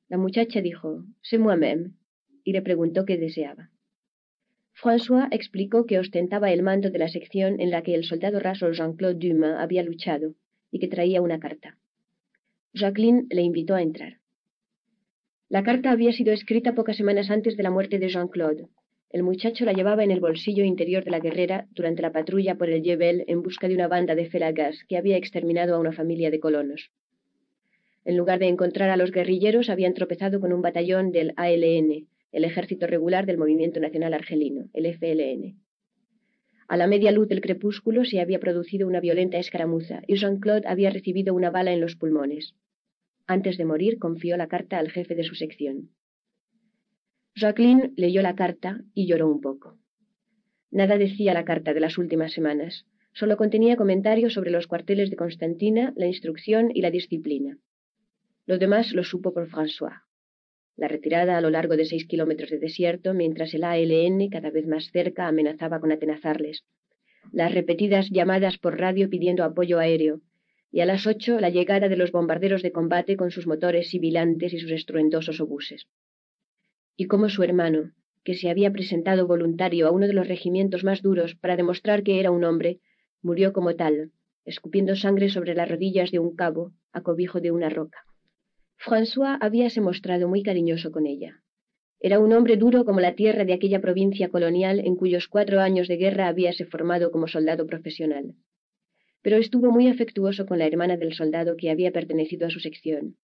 La 0.09 0.19
muchacha 0.19 0.61
dijo, 0.61 1.05
«C'est 1.23 1.41
moi-même», 1.41 1.95
y 2.45 2.53
le 2.53 2.63
preguntó 2.63 3.05
qué 3.05 3.17
deseaba. 3.17 3.71
François 4.81 5.29
explicó 5.33 5.87
que 5.87 5.99
ostentaba 5.99 6.53
el 6.53 6.63
mando 6.63 6.91
de 6.91 6.99
la 6.99 7.09
sección 7.09 7.61
en 7.61 7.71
la 7.71 7.83
que 7.83 7.95
el 7.95 8.05
soldado 8.05 8.39
raso 8.39 8.71
Jean-Claude 8.71 9.19
Dumas 9.19 9.59
había 9.59 9.83
luchado 9.83 10.35
y 10.71 10.79
que 10.79 10.89
traía 10.89 11.21
una 11.21 11.41
carta. 11.41 11.77
Jacqueline 12.75 13.27
le 13.31 13.43
invitó 13.43 13.75
a 13.75 13.83
entrar. 13.83 14.19
La 15.49 15.65
carta 15.65 15.91
había 15.91 16.13
sido 16.13 16.33
escrita 16.33 16.75
pocas 16.75 16.97
semanas 16.97 17.31
antes 17.31 17.57
de 17.57 17.63
la 17.63 17.71
muerte 17.71 17.99
de 17.99 18.09
Jean-Claude, 18.09 18.69
el 19.11 19.23
muchacho 19.23 19.65
la 19.65 19.73
llevaba 19.73 20.05
en 20.05 20.11
el 20.11 20.21
bolsillo 20.21 20.65
interior 20.65 21.03
de 21.03 21.11
la 21.11 21.19
guerrera 21.19 21.67
durante 21.71 22.03
la 22.03 22.13
patrulla 22.13 22.57
por 22.57 22.69
el 22.69 22.83
Jebel 22.83 23.25
en 23.27 23.43
busca 23.43 23.67
de 23.67 23.75
una 23.75 23.89
banda 23.89 24.15
de 24.15 24.29
felagas 24.29 24.85
que 24.87 24.99
había 24.99 25.17
exterminado 25.17 25.75
a 25.75 25.79
una 25.79 25.93
familia 25.93 26.31
de 26.31 26.41
colonos. 26.41 26.91
En 28.05 28.19
lugar 28.19 28.39
de 28.39 28.49
encontrar 28.49 28.91
a 28.91 28.99
los 28.99 29.11
guerrilleros, 29.11 29.71
habían 29.71 29.95
tropezado 29.95 30.41
con 30.41 30.53
un 30.53 30.61
batallón 30.61 31.11
del 31.11 31.33
ALN, 31.37 32.07
el 32.33 32.45
ejército 32.45 32.87
regular 32.87 33.27
del 33.27 33.39
Movimiento 33.39 33.81
Nacional 33.81 34.15
Argelino, 34.15 34.69
el 34.73 34.87
FLN. 34.87 35.59
A 36.69 36.77
la 36.77 36.87
media 36.87 37.13
luz 37.13 37.29
del 37.29 37.41
crepúsculo 37.41 38.05
se 38.05 38.21
había 38.21 38.41
producido 38.41 38.87
una 38.87 39.01
violenta 39.01 39.39
escaramuza 39.39 40.03
y 40.07 40.17
Jean-Claude 40.17 40.69
había 40.69 40.91
recibido 40.91 41.35
una 41.35 41.51
bala 41.51 41.73
en 41.73 41.81
los 41.81 41.97
pulmones. 41.97 42.55
Antes 43.27 43.57
de 43.57 43.65
morir, 43.65 43.99
confió 43.99 44.37
la 44.37 44.49
carta 44.49 44.79
al 44.79 44.91
jefe 44.91 45.15
de 45.15 45.25
su 45.25 45.35
sección. 45.35 45.91
Jacqueline 47.35 47.95
leyó 47.97 48.21
la 48.21 48.35
carta 48.35 48.83
y 48.95 49.07
lloró 49.07 49.31
un 49.31 49.41
poco. 49.41 49.79
Nada 50.71 50.99
decía 50.99 51.33
la 51.33 51.45
carta 51.45 51.73
de 51.73 51.81
las 51.81 51.97
últimas 51.97 52.33
semanas, 52.33 52.85
solo 53.13 53.37
contenía 53.37 53.77
comentarios 53.77 54.35
sobre 54.35 54.51
los 54.51 54.67
cuarteles 54.67 55.09
de 55.09 55.17
Constantina, 55.17 55.95
la 55.97 56.07
instrucción 56.07 56.71
y 56.75 56.83
la 56.83 56.91
disciplina. 56.91 57.59
Lo 58.45 58.59
demás 58.59 58.93
lo 58.93 59.05
supo 59.05 59.33
por 59.33 59.49
François. 59.49 60.08
La 60.79 60.89
retirada 60.89 61.37
a 61.37 61.43
lo 61.43 61.51
largo 61.51 61.77
de 61.77 61.85
seis 61.85 62.07
kilómetros 62.07 62.49
de 62.49 62.59
desierto, 62.59 63.13
mientras 63.13 63.53
el 63.53 63.65
ALN, 63.65 64.31
cada 64.31 64.51
vez 64.51 64.67
más 64.67 64.91
cerca, 64.91 65.29
amenazaba 65.29 65.81
con 65.81 65.93
atenazarles. 65.93 66.65
Las 67.31 67.53
repetidas 67.53 68.09
llamadas 68.09 68.57
por 68.57 68.81
radio 68.81 69.11
pidiendo 69.11 69.45
apoyo 69.45 69.79
aéreo, 69.79 70.23
y 70.73 70.81
a 70.81 70.87
las 70.87 71.07
ocho 71.07 71.39
la 71.39 71.51
llegada 71.51 71.91
de 71.91 71.97
los 71.99 72.13
bombarderos 72.13 72.63
de 72.63 72.73
combate 72.73 73.19
con 73.19 73.31
sus 73.31 73.47
motores 73.47 73.91
sibilantes 73.91 74.55
y 74.55 74.59
sus 74.59 74.71
estruendosos 74.71 75.39
obuses 75.41 75.87
y 77.01 77.07
cómo 77.07 77.29
su 77.29 77.45
hermano, 77.45 77.93
que 78.25 78.35
se 78.35 78.51
había 78.51 78.73
presentado 78.73 79.29
voluntario 79.29 79.87
a 79.87 79.93
uno 79.93 80.09
de 80.09 80.13
los 80.13 80.27
regimientos 80.27 80.83
más 80.83 81.01
duros 81.01 81.37
para 81.37 81.57
demostrar 81.57 82.03
que 82.03 82.19
era 82.19 82.33
un 82.33 82.43
hombre, 82.43 82.81
murió 83.23 83.53
como 83.53 83.77
tal, 83.77 84.11
escupiendo 84.45 84.97
sangre 84.97 85.31
sobre 85.31 85.55
las 85.55 85.69
rodillas 85.69 86.11
de 86.11 86.19
un 86.19 86.35
cabo, 86.35 86.73
a 86.93 87.03
cobijo 87.03 87.41
de 87.41 87.53
una 87.53 87.69
roca. 87.69 88.08
François 88.87 89.37
habíase 89.41 89.81
mostrado 89.81 90.29
muy 90.29 90.43
cariñoso 90.43 90.93
con 90.93 91.07
ella. 91.07 91.43
Era 92.01 92.21
un 92.21 92.33
hombre 92.33 92.57
duro 92.57 92.85
como 92.85 93.01
la 93.01 93.15
tierra 93.15 93.45
de 93.45 93.53
aquella 93.53 93.81
provincia 93.81 94.29
colonial 94.29 94.79
en 94.79 94.95
cuyos 94.95 95.27
cuatro 95.27 95.61
años 95.61 95.89
de 95.89 95.97
guerra 95.97 96.29
habíase 96.29 96.65
formado 96.65 97.11
como 97.11 97.27
soldado 97.27 97.67
profesional. 97.67 98.35
pero 99.23 99.37
estuvo 99.37 99.71
muy 99.71 99.89
afectuoso 99.89 100.47
con 100.47 100.59
la 100.59 100.67
hermana 100.67 100.97
del 100.97 101.13
soldado 101.13 101.57
que 101.57 101.71
había 101.71 101.91
pertenecido 101.93 102.47
a 102.47 102.51
su 102.51 102.61
sección. 102.61 103.17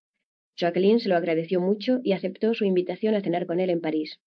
Jacqueline 0.56 1.00
se 1.00 1.08
lo 1.08 1.16
agradeció 1.16 1.60
mucho 1.60 2.00
y 2.02 2.12
aceptó 2.12 2.54
su 2.54 2.64
invitación 2.64 3.14
a 3.14 3.20
cenar 3.20 3.46
con 3.46 3.60
él 3.60 3.70
en 3.70 3.80
París. 3.80 4.20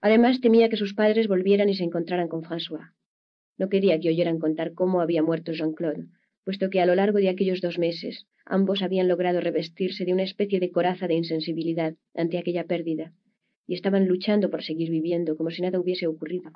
Además, 0.00 0.40
temía 0.40 0.68
que 0.68 0.76
sus 0.76 0.94
padres 0.94 1.28
volvieran 1.28 1.68
y 1.68 1.74
se 1.74 1.84
encontraran 1.84 2.28
con 2.28 2.42
François. 2.42 2.92
No 3.58 3.68
quería 3.68 3.98
que 4.00 4.08
oyeran 4.08 4.38
contar 4.38 4.74
cómo 4.74 5.00
había 5.00 5.22
muerto 5.22 5.52
Jean-Claude, 5.52 6.06
puesto 6.44 6.70
que 6.70 6.80
a 6.80 6.86
lo 6.86 6.94
largo 6.94 7.18
de 7.18 7.28
aquellos 7.28 7.60
dos 7.60 7.78
meses 7.78 8.26
ambos 8.44 8.82
habían 8.82 9.08
logrado 9.08 9.40
revestirse 9.40 10.04
de 10.04 10.12
una 10.12 10.24
especie 10.24 10.60
de 10.60 10.70
coraza 10.70 11.06
de 11.06 11.14
insensibilidad 11.14 11.94
ante 12.14 12.38
aquella 12.38 12.64
pérdida, 12.64 13.12
y 13.66 13.74
estaban 13.74 14.06
luchando 14.06 14.50
por 14.50 14.62
seguir 14.62 14.90
viviendo 14.90 15.36
como 15.36 15.50
si 15.50 15.62
nada 15.62 15.78
hubiese 15.78 16.06
ocurrido. 16.06 16.50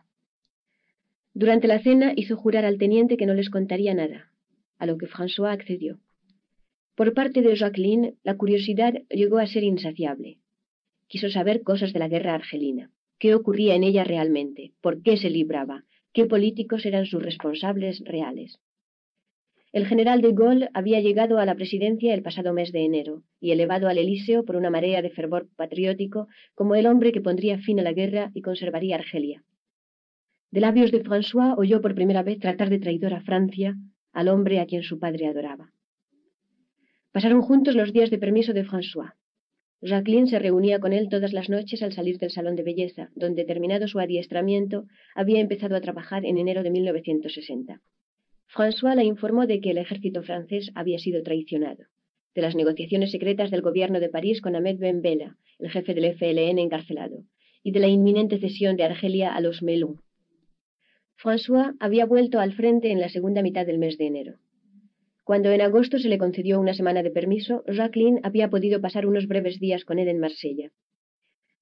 Durante 1.35 1.69
la 1.69 1.81
cena 1.81 2.13
hizo 2.17 2.37
jurar 2.37 2.65
al 2.65 2.79
teniente 2.79 3.17
que 3.17 3.27
no 3.27 3.35
les 3.35 3.51
contaría 3.51 3.95
nada, 3.95 4.33
a 4.79 4.87
lo 4.87 4.97
que 4.99 5.07
François 5.07 5.53
accedió. 5.53 5.99
Por 6.95 7.13
parte 7.13 7.43
de 7.43 7.55
Jacqueline, 7.55 8.17
la 8.23 8.37
curiosidad 8.37 8.95
llegó 9.11 9.39
a 9.39 9.47
ser 9.47 9.63
insaciable. 9.63 10.39
Quiso 11.09 11.29
saber 11.31 11.63
cosas 11.63 11.93
de 11.93 11.99
la 11.99 12.09
guerra 12.09 12.35
argelina, 12.35 12.91
qué 13.19 13.35
ocurría 13.35 13.75
en 13.75 13.85
ella 13.85 14.03
realmente, 14.03 14.73
por 14.81 15.03
qué 15.03 15.17
se 15.17 15.31
libraba, 15.31 15.85
qué 16.13 16.25
políticos 16.25 16.87
eran 16.87 17.07
sus 17.07 17.23
responsables 17.23 18.03
reales. 18.05 18.59
El 19.77 19.85
general 19.87 20.23
de 20.23 20.33
Gaulle 20.33 20.71
había 20.73 21.01
llegado 21.01 21.39
a 21.39 21.45
la 21.45 21.55
presidencia 21.55 22.15
el 22.15 22.23
pasado 22.23 22.55
mes 22.55 22.73
de 22.73 22.83
enero, 22.87 23.25
y 23.41 23.51
elevado 23.51 23.89
al 23.89 23.99
Elíseo 23.99 24.43
por 24.43 24.57
una 24.57 24.71
marea 24.71 25.03
de 25.03 25.11
fervor 25.11 25.51
patriótico 25.55 26.29
como 26.55 26.77
el 26.77 26.87
hombre 26.87 27.13
que 27.13 27.21
pondría 27.21 27.59
fin 27.59 27.79
a 27.79 27.83
la 27.83 27.93
guerra 27.93 28.31
y 28.33 28.41
conservaría 28.41 28.97
Argelia. 28.97 29.45
De 30.51 30.61
labios 30.63 30.93
de 30.93 31.05
François 31.05 31.55
oyó 31.59 31.83
por 31.83 31.95
primera 31.95 32.23
vez 32.23 32.39
tratar 32.39 32.71
de 32.71 32.79
traidor 32.79 33.13
a 33.13 33.21
Francia 33.21 33.77
al 34.15 34.29
hombre 34.29 34.61
a 34.61 34.67
quien 34.67 34.83
su 34.83 34.99
padre 34.99 35.27
adoraba. 35.27 35.71
Pasaron 37.13 37.43
juntos 37.43 37.75
los 37.75 37.93
días 37.93 38.09
de 38.09 38.17
permiso 38.17 38.55
de 38.55 38.65
François. 38.65 39.13
Jacqueline 39.83 40.27
se 40.27 40.39
reunía 40.39 40.81
con 40.81 40.95
él 40.95 41.11
todas 41.11 41.35
las 41.35 41.51
noches 41.51 41.83
al 41.83 41.93
salir 41.93 42.17
del 42.17 42.31
salón 42.31 42.57
de 42.57 42.63
belleza, 42.63 43.11
donde, 43.15 43.45
terminado 43.45 43.89
su 43.89 43.99
adiestramiento, 43.99 44.87
había 45.15 45.41
empezado 45.41 45.77
a 45.77 45.83
trabajar 45.83 46.25
en 46.25 46.39
enero 46.39 46.63
de 46.63 46.71
1960. 46.71 47.83
François 48.49 48.95
la 48.95 49.05
informó 49.05 49.47
de 49.47 49.61
que 49.61 49.71
el 49.71 49.79
ejército 49.79 50.23
francés 50.23 50.71
había 50.75 50.99
sido 50.99 51.23
traicionado, 51.23 51.85
de 52.35 52.43
las 52.43 52.55
negociaciones 52.55 53.11
secretas 53.11 53.51
del 53.51 53.63
gobierno 53.63 54.01
de 54.01 54.09
París 54.09 54.41
con 54.41 54.57
Ahmed 54.57 54.79
Ben 54.79 55.03
Bella, 55.03 55.37
el 55.59 55.71
jefe 55.71 55.95
del 55.95 56.15
FLN 56.15 56.59
encarcelado, 56.59 57.25
y 57.63 57.73
de 57.73 57.81
la 57.81 57.89
inminente 57.89 58.39
cesión 58.39 58.77
de 58.77 58.85
Argelia 58.85 59.35
a 59.35 59.41
los 59.41 59.63
Melun, 59.63 60.01
François 61.19 61.75
había 61.81 62.05
vuelto 62.05 62.41
al 62.41 62.53
frente 62.53 62.91
en 62.91 63.01
la 63.01 63.09
segunda 63.09 63.43
mitad 63.43 63.65
del 63.65 63.79
mes 63.79 63.97
de 63.97 64.07
enero. 64.07 64.35
Cuando 65.25 65.51
en 65.51 65.63
agosto 65.63 65.99
se 65.99 66.09
le 66.09 66.19
concedió 66.19 66.61
una 66.61 66.75
semana 66.75 67.03
de 67.03 67.11
permiso, 67.11 67.65
Jacqueline 67.67 68.21
había 68.23 68.51
podido 68.51 68.81
pasar 68.81 69.07
unos 69.07 69.27
breves 69.27 69.59
días 69.59 69.85
con 69.85 69.99
él 69.99 70.09
en 70.09 70.21
Marsella. 70.21 70.71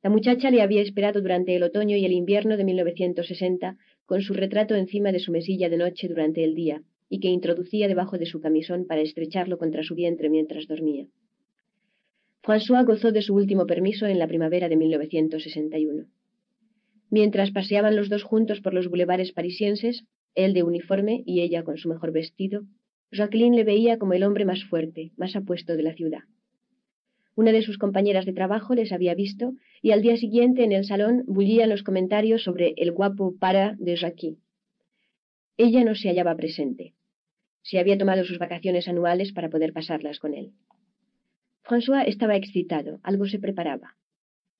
La 0.02 0.10
muchacha 0.10 0.50
le 0.50 0.60
había 0.60 0.82
esperado 0.82 1.22
durante 1.22 1.54
el 1.54 1.62
otoño 1.62 1.96
y 1.96 2.04
el 2.04 2.12
invierno 2.12 2.56
de 2.56 2.64
1960 2.64 3.78
con 4.06 4.22
su 4.22 4.34
retrato 4.34 4.74
encima 4.74 5.12
de 5.12 5.18
su 5.18 5.32
mesilla 5.32 5.68
de 5.68 5.76
noche 5.76 6.08
durante 6.08 6.44
el 6.44 6.54
día 6.54 6.82
y 7.08 7.20
que 7.20 7.28
introducía 7.28 7.88
debajo 7.88 8.18
de 8.18 8.26
su 8.26 8.40
camisón 8.40 8.86
para 8.86 9.00
estrecharlo 9.00 9.58
contra 9.58 9.82
su 9.82 9.94
vientre 9.94 10.28
mientras 10.28 10.66
dormía. 10.66 11.06
François 12.42 12.84
gozó 12.84 13.12
de 13.12 13.22
su 13.22 13.34
último 13.34 13.66
permiso 13.66 14.06
en 14.06 14.18
la 14.18 14.26
primavera 14.26 14.68
de 14.68 14.76
1961. 14.76 16.06
Mientras 17.10 17.52
paseaban 17.52 17.96
los 17.96 18.08
dos 18.08 18.22
juntos 18.22 18.60
por 18.60 18.74
los 18.74 18.88
bulevares 18.88 19.32
parisienses, 19.32 20.04
él 20.34 20.52
de 20.52 20.62
uniforme 20.62 21.22
y 21.24 21.40
ella 21.40 21.62
con 21.62 21.78
su 21.78 21.88
mejor 21.88 22.12
vestido, 22.12 22.64
Jacqueline 23.12 23.54
le 23.54 23.64
veía 23.64 23.98
como 23.98 24.12
el 24.12 24.24
hombre 24.24 24.44
más 24.44 24.64
fuerte, 24.64 25.12
más 25.16 25.36
apuesto 25.36 25.76
de 25.76 25.84
la 25.84 25.94
ciudad. 25.94 26.24
Una 27.36 27.50
de 27.50 27.62
sus 27.62 27.78
compañeras 27.78 28.26
de 28.26 28.32
trabajo 28.32 28.74
les 28.74 28.92
había 28.92 29.14
visto 29.14 29.54
y 29.82 29.90
al 29.90 30.02
día 30.02 30.16
siguiente 30.16 30.62
en 30.62 30.72
el 30.72 30.84
salón 30.84 31.24
bullían 31.26 31.68
los 31.68 31.82
comentarios 31.82 32.44
sobre 32.44 32.74
el 32.76 32.92
guapo 32.92 33.34
para 33.38 33.74
de 33.78 33.96
Jackie. 33.96 34.38
Ella 35.56 35.84
no 35.84 35.94
se 35.94 36.08
hallaba 36.08 36.36
presente. 36.36 36.94
Se 37.62 37.78
había 37.78 37.98
tomado 37.98 38.24
sus 38.24 38.38
vacaciones 38.38 38.86
anuales 38.86 39.32
para 39.32 39.50
poder 39.50 39.72
pasarlas 39.72 40.20
con 40.20 40.34
él. 40.34 40.52
François 41.62 42.04
estaba 42.06 42.36
excitado, 42.36 43.00
algo 43.02 43.26
se 43.26 43.38
preparaba. 43.38 43.96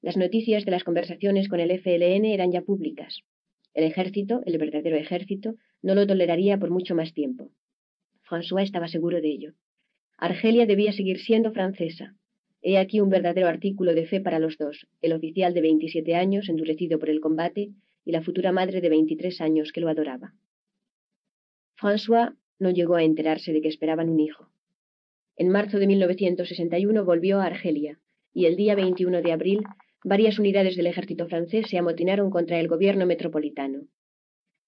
Las 0.00 0.16
noticias 0.16 0.64
de 0.64 0.70
las 0.70 0.84
conversaciones 0.84 1.48
con 1.48 1.60
el 1.60 1.70
FLN 1.70 2.24
eran 2.24 2.50
ya 2.50 2.62
públicas. 2.62 3.20
El 3.72 3.84
ejército, 3.84 4.42
el 4.46 4.58
verdadero 4.58 4.96
ejército, 4.96 5.54
no 5.82 5.94
lo 5.94 6.06
toleraría 6.06 6.58
por 6.58 6.70
mucho 6.70 6.94
más 6.94 7.12
tiempo. 7.12 7.50
François 8.28 8.62
estaba 8.62 8.88
seguro 8.88 9.20
de 9.20 9.28
ello. 9.28 9.52
Argelia 10.16 10.66
debía 10.66 10.92
seguir 10.92 11.20
siendo 11.20 11.52
francesa. 11.52 12.16
He 12.66 12.78
aquí 12.78 12.98
un 13.02 13.10
verdadero 13.10 13.46
artículo 13.46 13.92
de 13.92 14.06
fe 14.06 14.22
para 14.22 14.38
los 14.38 14.56
dos, 14.56 14.86
el 15.02 15.12
oficial 15.12 15.52
de 15.52 15.60
27 15.60 16.14
años, 16.14 16.48
endurecido 16.48 16.98
por 16.98 17.10
el 17.10 17.20
combate, 17.20 17.72
y 18.06 18.10
la 18.10 18.22
futura 18.22 18.52
madre 18.52 18.80
de 18.80 18.88
23 18.88 19.42
años 19.42 19.70
que 19.70 19.82
lo 19.82 19.90
adoraba. 19.90 20.32
François 21.76 22.34
no 22.58 22.70
llegó 22.70 22.94
a 22.96 23.02
enterarse 23.02 23.52
de 23.52 23.60
que 23.60 23.68
esperaban 23.68 24.08
un 24.08 24.18
hijo. 24.18 24.48
En 25.36 25.50
marzo 25.50 25.78
de 25.78 25.86
1961 25.86 27.04
volvió 27.04 27.40
a 27.40 27.44
Argelia, 27.44 27.98
y 28.32 28.46
el 28.46 28.56
día 28.56 28.74
21 28.74 29.20
de 29.20 29.32
abril 29.32 29.60
varias 30.02 30.38
unidades 30.38 30.74
del 30.74 30.86
ejército 30.86 31.26
francés 31.26 31.66
se 31.68 31.76
amotinaron 31.76 32.30
contra 32.30 32.58
el 32.60 32.68
gobierno 32.68 33.04
metropolitano. 33.04 33.88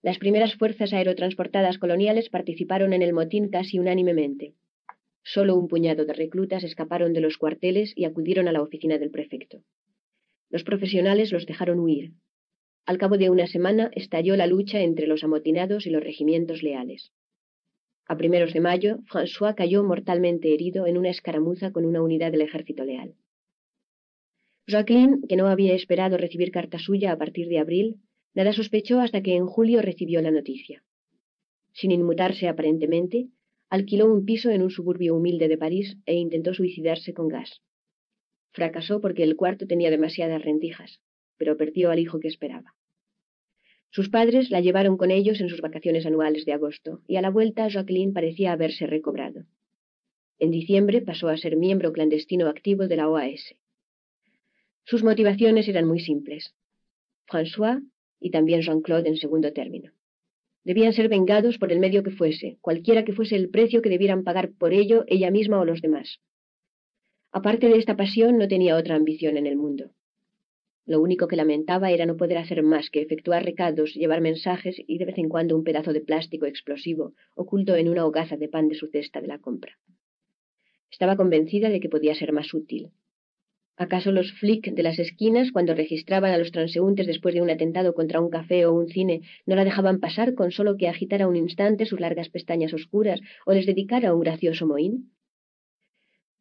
Las 0.02 0.18
primeras 0.18 0.54
fuerzas 0.54 0.92
aerotransportadas 0.92 1.78
coloniales 1.78 2.28
participaron 2.28 2.92
en 2.92 3.00
el 3.00 3.14
motín 3.14 3.48
casi 3.48 3.78
unánimemente. 3.78 4.52
Solo 5.28 5.56
un 5.56 5.66
puñado 5.66 6.04
de 6.04 6.12
reclutas 6.12 6.62
escaparon 6.62 7.12
de 7.12 7.20
los 7.20 7.36
cuarteles 7.36 7.92
y 7.96 8.04
acudieron 8.04 8.46
a 8.46 8.52
la 8.52 8.62
oficina 8.62 8.96
del 8.96 9.10
prefecto. 9.10 9.64
Los 10.50 10.62
profesionales 10.62 11.32
los 11.32 11.46
dejaron 11.46 11.80
huir. 11.80 12.12
Al 12.84 12.96
cabo 12.96 13.18
de 13.18 13.28
una 13.28 13.48
semana 13.48 13.90
estalló 13.92 14.36
la 14.36 14.46
lucha 14.46 14.82
entre 14.82 15.08
los 15.08 15.24
amotinados 15.24 15.84
y 15.88 15.90
los 15.90 16.00
regimientos 16.00 16.62
leales. 16.62 17.10
A 18.06 18.16
primeros 18.16 18.52
de 18.52 18.60
mayo, 18.60 18.98
François 19.12 19.56
cayó 19.56 19.82
mortalmente 19.82 20.54
herido 20.54 20.86
en 20.86 20.96
una 20.96 21.10
escaramuza 21.10 21.72
con 21.72 21.84
una 21.84 22.02
unidad 22.02 22.30
del 22.30 22.42
ejército 22.42 22.84
leal. 22.84 23.16
Jacqueline, 24.68 25.22
que 25.28 25.34
no 25.34 25.48
había 25.48 25.74
esperado 25.74 26.18
recibir 26.18 26.52
carta 26.52 26.78
suya 26.78 27.10
a 27.10 27.18
partir 27.18 27.48
de 27.48 27.58
abril, 27.58 27.96
nada 28.32 28.52
sospechó 28.52 29.00
hasta 29.00 29.22
que 29.22 29.34
en 29.34 29.46
julio 29.46 29.82
recibió 29.82 30.22
la 30.22 30.30
noticia. 30.30 30.84
Sin 31.72 31.90
inmutarse 31.90 32.46
aparentemente, 32.46 33.26
alquiló 33.68 34.06
un 34.12 34.24
piso 34.24 34.50
en 34.50 34.62
un 34.62 34.70
suburbio 34.70 35.14
humilde 35.14 35.48
de 35.48 35.58
París 35.58 35.96
e 36.06 36.14
intentó 36.14 36.54
suicidarse 36.54 37.14
con 37.14 37.28
gas. 37.28 37.62
Fracasó 38.52 39.00
porque 39.00 39.22
el 39.22 39.36
cuarto 39.36 39.66
tenía 39.66 39.90
demasiadas 39.90 40.42
rendijas, 40.42 41.00
pero 41.36 41.56
perdió 41.56 41.90
al 41.90 41.98
hijo 41.98 42.20
que 42.20 42.28
esperaba. 42.28 42.74
Sus 43.90 44.08
padres 44.08 44.50
la 44.50 44.60
llevaron 44.60 44.96
con 44.96 45.10
ellos 45.10 45.40
en 45.40 45.48
sus 45.48 45.60
vacaciones 45.60 46.06
anuales 46.06 46.44
de 46.44 46.52
agosto, 46.52 47.00
y 47.06 47.16
a 47.16 47.22
la 47.22 47.30
vuelta 47.30 47.68
Jacqueline 47.68 48.12
parecía 48.12 48.52
haberse 48.52 48.86
recobrado. 48.86 49.44
En 50.38 50.50
diciembre 50.50 51.00
pasó 51.00 51.28
a 51.28 51.36
ser 51.36 51.56
miembro 51.56 51.92
clandestino 51.92 52.48
activo 52.48 52.88
de 52.88 52.96
la 52.96 53.08
OAS. 53.08 53.54
Sus 54.84 55.02
motivaciones 55.02 55.66
eran 55.68 55.86
muy 55.86 56.00
simples. 56.00 56.54
François 57.26 57.82
y 58.20 58.30
también 58.30 58.60
Jean-Claude 58.60 59.08
en 59.08 59.16
segundo 59.16 59.52
término. 59.52 59.95
Debían 60.66 60.92
ser 60.94 61.08
vengados 61.08 61.58
por 61.58 61.70
el 61.70 61.78
medio 61.78 62.02
que 62.02 62.10
fuese, 62.10 62.58
cualquiera 62.60 63.04
que 63.04 63.12
fuese 63.12 63.36
el 63.36 63.50
precio 63.50 63.82
que 63.82 63.88
debieran 63.88 64.24
pagar 64.24 64.50
por 64.50 64.72
ello 64.72 65.04
ella 65.06 65.30
misma 65.30 65.60
o 65.60 65.64
los 65.64 65.80
demás. 65.80 66.18
Aparte 67.30 67.68
de 67.68 67.78
esta 67.78 67.96
pasión, 67.96 68.36
no 68.36 68.48
tenía 68.48 68.76
otra 68.76 68.96
ambición 68.96 69.36
en 69.36 69.46
el 69.46 69.54
mundo. 69.54 69.92
Lo 70.84 71.00
único 71.00 71.28
que 71.28 71.36
lamentaba 71.36 71.92
era 71.92 72.04
no 72.04 72.16
poder 72.16 72.38
hacer 72.38 72.64
más 72.64 72.90
que 72.90 73.00
efectuar 73.00 73.44
recados, 73.44 73.94
llevar 73.94 74.20
mensajes 74.20 74.74
y 74.88 74.98
de 74.98 75.04
vez 75.04 75.18
en 75.18 75.28
cuando 75.28 75.54
un 75.54 75.62
pedazo 75.62 75.92
de 75.92 76.00
plástico 76.00 76.46
explosivo 76.46 77.14
oculto 77.36 77.76
en 77.76 77.88
una 77.88 78.04
hogaza 78.04 78.36
de 78.36 78.48
pan 78.48 78.66
de 78.66 78.74
su 78.74 78.88
cesta 78.88 79.20
de 79.20 79.28
la 79.28 79.38
compra. 79.38 79.78
Estaba 80.90 81.14
convencida 81.14 81.70
de 81.70 81.78
que 81.78 81.88
podía 81.88 82.16
ser 82.16 82.32
más 82.32 82.52
útil, 82.52 82.90
¿Acaso 83.78 84.10
los 84.10 84.32
flic 84.32 84.72
de 84.72 84.82
las 84.82 84.98
esquinas, 84.98 85.52
cuando 85.52 85.74
registraban 85.74 86.32
a 86.32 86.38
los 86.38 86.50
transeúntes 86.50 87.06
después 87.06 87.34
de 87.34 87.42
un 87.42 87.50
atentado 87.50 87.92
contra 87.92 88.20
un 88.20 88.30
café 88.30 88.64
o 88.64 88.72
un 88.72 88.88
cine, 88.88 89.20
no 89.44 89.54
la 89.54 89.64
dejaban 89.64 90.00
pasar 90.00 90.34
con 90.34 90.50
solo 90.50 90.78
que 90.78 90.88
agitara 90.88 91.28
un 91.28 91.36
instante 91.36 91.84
sus 91.84 92.00
largas 92.00 92.30
pestañas 92.30 92.72
oscuras 92.72 93.20
o 93.44 93.52
les 93.52 93.66
dedicara 93.66 94.14
un 94.14 94.20
gracioso 94.20 94.66
mohín? 94.66 95.12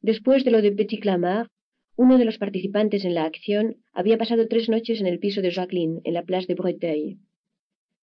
Después 0.02 0.46
de 0.46 0.52
lo 0.52 0.62
de 0.62 0.72
Petit 0.72 1.02
Clamart, 1.02 1.52
uno 1.98 2.18
de 2.18 2.24
los 2.24 2.38
participantes 2.38 3.04
en 3.04 3.14
la 3.14 3.26
acción 3.26 3.78
había 3.92 4.18
pasado 4.18 4.48
tres 4.48 4.70
noches 4.70 5.02
en 5.02 5.08
el 5.08 5.20
piso 5.20 5.42
de 5.42 5.52
Jacqueline, 5.52 6.00
en 6.06 6.14
la 6.14 6.24
Place 6.24 6.48
de 6.48 6.56
Breteuil. 6.56 7.20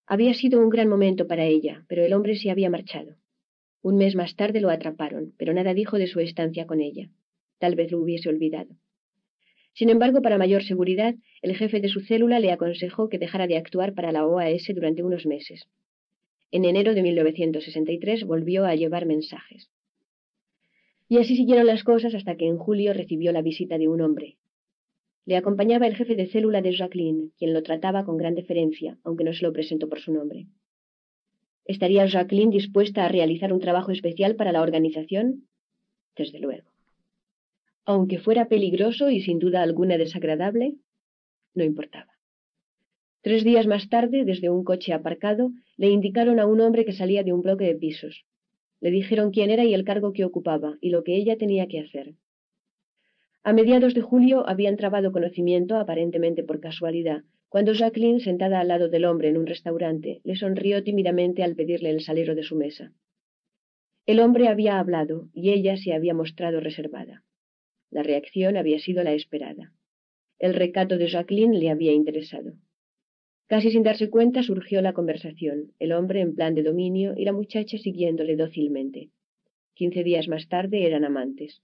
Había 0.06 0.34
sido 0.36 0.62
un 0.62 0.70
gran 0.70 0.88
momento 0.88 1.28
para 1.28 1.46
ella, 1.46 1.84
pero 1.90 2.06
el 2.06 2.14
hombre 2.14 2.38
se 2.38 2.50
había 2.50 2.70
marchado. 2.70 3.18
Un 3.82 3.98
mes 3.98 4.16
más 4.16 4.38
tarde 4.38 4.62
lo 4.62 4.70
atraparon, 4.70 5.34
pero 5.38 5.54
nada 5.54 5.74
dijo 5.74 5.98
de 5.98 6.08
su 6.08 6.22
estancia 6.22 6.66
con 6.66 6.80
ella. 6.80 7.10
Tal 7.60 7.76
vez 7.76 7.92
lo 7.92 8.00
hubiese 8.00 8.30
olvidado. 8.30 8.78
Sin 9.78 9.92
embargo, 9.92 10.24
para 10.24 10.40
mayor 10.40 10.64
seguridad, 10.64 11.14
el 11.44 11.56
jefe 11.56 11.80
de 11.80 11.88
su 11.88 12.00
célula 12.00 12.40
le 12.40 12.52
aconsejó 12.52 13.10
que 13.10 13.20
dejara 13.20 13.46
de 13.46 13.58
actuar 13.58 13.94
para 13.94 14.12
la 14.12 14.26
OAS 14.26 14.66
durante 14.74 15.04
unos 15.04 15.28
meses. 15.28 15.68
En 16.50 16.66
enero 16.66 16.96
de 16.96 17.04
1963 17.04 18.24
volvió 18.24 18.66
a 18.66 18.74
llevar 18.74 19.06
mensajes. 19.06 19.70
Y 21.08 21.20
así 21.20 21.36
siguieron 21.36 21.68
las 21.68 21.84
cosas 21.84 22.16
hasta 22.16 22.36
que 22.38 22.48
en 22.48 22.58
julio 22.58 22.92
recibió 22.92 23.32
la 23.32 23.44
visita 23.44 23.78
de 23.78 23.88
un 23.88 24.02
hombre. 24.02 24.38
Le 25.26 25.38
acompañaba 25.38 25.86
el 25.86 25.96
jefe 25.96 26.16
de 26.16 26.26
célula 26.26 26.64
de 26.64 26.76
Jacqueline, 26.76 27.32
quien 27.38 27.54
lo 27.54 27.62
trataba 27.62 28.04
con 28.04 28.18
gran 28.18 28.34
deferencia, 28.34 28.98
aunque 29.04 29.26
no 29.26 29.34
se 29.34 29.46
lo 29.46 29.54
presentó 29.54 29.88
por 29.88 30.00
su 30.00 30.12
nombre. 30.12 30.48
¿Estaría 31.66 32.08
Jacqueline 32.08 32.50
dispuesta 32.50 33.06
a 33.06 33.10
realizar 33.10 33.54
un 33.54 33.60
trabajo 33.60 33.92
especial 33.92 34.38
para 34.38 34.52
la 34.52 34.64
organización? 34.64 35.48
Desde 36.16 36.40
luego. 36.40 36.77
Aunque 37.90 38.20
fuera 38.20 38.50
peligroso 38.50 39.10
y 39.10 39.22
sin 39.22 39.40
duda 39.40 39.62
alguna 39.62 39.98
desagradable, 39.98 40.76
no 41.54 41.64
importaba. 41.64 42.12
Tres 43.22 43.46
días 43.46 43.66
más 43.66 43.88
tarde, 43.88 44.26
desde 44.26 44.50
un 44.50 44.66
coche 44.66 44.92
aparcado, 44.92 45.52
le 45.78 45.90
indicaron 45.90 46.42
a 46.42 46.48
un 46.48 46.60
hombre 46.60 46.84
que 46.84 46.92
salía 46.92 47.24
de 47.24 47.32
un 47.32 47.42
bloque 47.42 47.64
de 47.64 47.76
pisos. 47.76 48.26
Le 48.82 48.92
dijeron 48.92 49.32
quién 49.32 49.52
era 49.52 49.64
y 49.64 49.74
el 49.74 49.86
cargo 49.86 50.12
que 50.12 50.26
ocupaba, 50.26 50.78
y 50.82 50.90
lo 50.90 51.06
que 51.06 51.16
ella 51.16 51.38
tenía 51.38 51.70
que 51.70 51.80
hacer. 51.80 52.16
A 53.44 53.54
mediados 53.54 53.94
de 53.94 54.02
julio 54.02 54.46
habían 54.50 54.76
trabado 54.76 55.14
conocimiento, 55.14 55.78
aparentemente 55.78 56.44
por 56.44 56.60
casualidad, 56.60 57.24
cuando 57.48 57.72
Jacqueline, 57.72 58.20
sentada 58.20 58.60
al 58.60 58.68
lado 58.68 58.90
del 58.90 59.06
hombre 59.06 59.30
en 59.30 59.38
un 59.38 59.48
restaurante, 59.48 60.20
le 60.26 60.36
sonrió 60.36 60.84
tímidamente 60.84 61.42
al 61.42 61.56
pedirle 61.56 61.92
el 61.92 62.02
salero 62.02 62.36
de 62.36 62.44
su 62.44 62.58
mesa. 62.58 62.92
El 64.06 64.20
hombre 64.20 64.50
había 64.50 64.78
hablado 64.78 65.30
y 65.34 65.52
ella 65.52 65.78
se 65.78 65.94
había 65.94 66.14
mostrado 66.14 66.60
reservada. 66.60 67.24
La 67.90 68.04
reacción 68.04 68.58
había 68.58 68.80
sido 68.80 69.04
la 69.04 69.14
esperada. 69.14 69.74
El 70.40 70.54
recato 70.54 70.98
de 70.98 71.08
Jacqueline 71.08 71.60
le 71.60 71.70
había 71.70 71.94
interesado. 71.94 72.54
Casi 73.48 73.72
sin 73.72 73.84
darse 73.84 74.10
cuenta 74.10 74.44
surgió 74.44 74.82
la 74.82 74.94
conversación, 74.94 75.72
el 75.80 75.94
hombre 75.94 76.20
en 76.20 76.36
plan 76.36 76.54
de 76.54 76.64
dominio 76.64 77.14
y 77.18 77.24
la 77.24 77.32
muchacha 77.32 77.78
siguiéndole 77.78 78.36
dócilmente. 78.36 79.10
Quince 79.74 80.04
días 80.04 80.28
más 80.28 80.48
tarde 80.50 80.86
eran 80.86 81.06
amantes. 81.06 81.62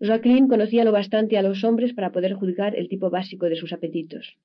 Jacqueline 0.00 0.48
conocía 0.48 0.84
lo 0.84 0.92
bastante 0.92 1.38
a 1.38 1.42
los 1.42 1.64
hombres 1.64 1.94
para 1.94 2.12
poder 2.12 2.34
juzgar 2.34 2.76
el 2.76 2.88
tipo 2.88 3.10
básico 3.10 3.48
de 3.48 3.56
sus 3.56 3.72
apetitos. 3.72 4.36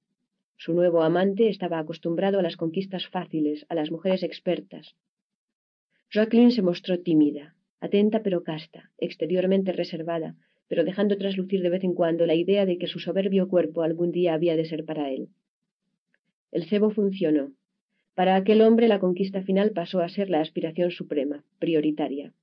Su 0.57 0.73
nuevo 0.73 1.01
amante 1.03 1.49
estaba 1.49 1.79
acostumbrado 1.79 2.39
a 2.39 2.41
las 2.41 2.55
conquistas 2.55 3.07
fáciles, 3.07 3.65
a 3.67 3.75
las 3.75 3.91
mujeres 3.91 4.23
expertas. 4.23 4.95
Jacqueline 6.11 6.51
se 6.51 6.61
mostró 6.61 6.99
tímida, 6.99 7.55
atenta 7.79 8.23
pero 8.23 8.43
casta, 8.43 8.91
exteriormente 8.97 9.71
reservada, 9.71 10.35
pero 10.67 10.83
dejando 10.83 11.17
traslucir 11.17 11.61
de 11.61 11.69
vez 11.69 11.83
en 11.83 11.93
cuando 11.93 12.25
la 12.25 12.35
idea 12.35 12.65
de 12.65 12.77
que 12.77 12.87
su 12.87 12.99
soberbio 12.99 13.47
cuerpo 13.47 13.83
algún 13.83 14.11
día 14.11 14.33
había 14.33 14.55
de 14.55 14.65
ser 14.65 14.85
para 14.85 15.11
él. 15.11 15.29
El 16.51 16.65
cebo 16.65 16.89
funcionó. 16.89 17.51
Para 18.15 18.35
aquel 18.35 18.61
hombre 18.61 18.87
la 18.87 18.99
conquista 18.99 19.43
final 19.43 19.71
pasó 19.71 19.99
a 19.99 20.09
ser 20.09 20.29
la 20.29 20.41
aspiración 20.41 20.91
suprema, 20.91 21.43
prioritaria. 21.59 22.33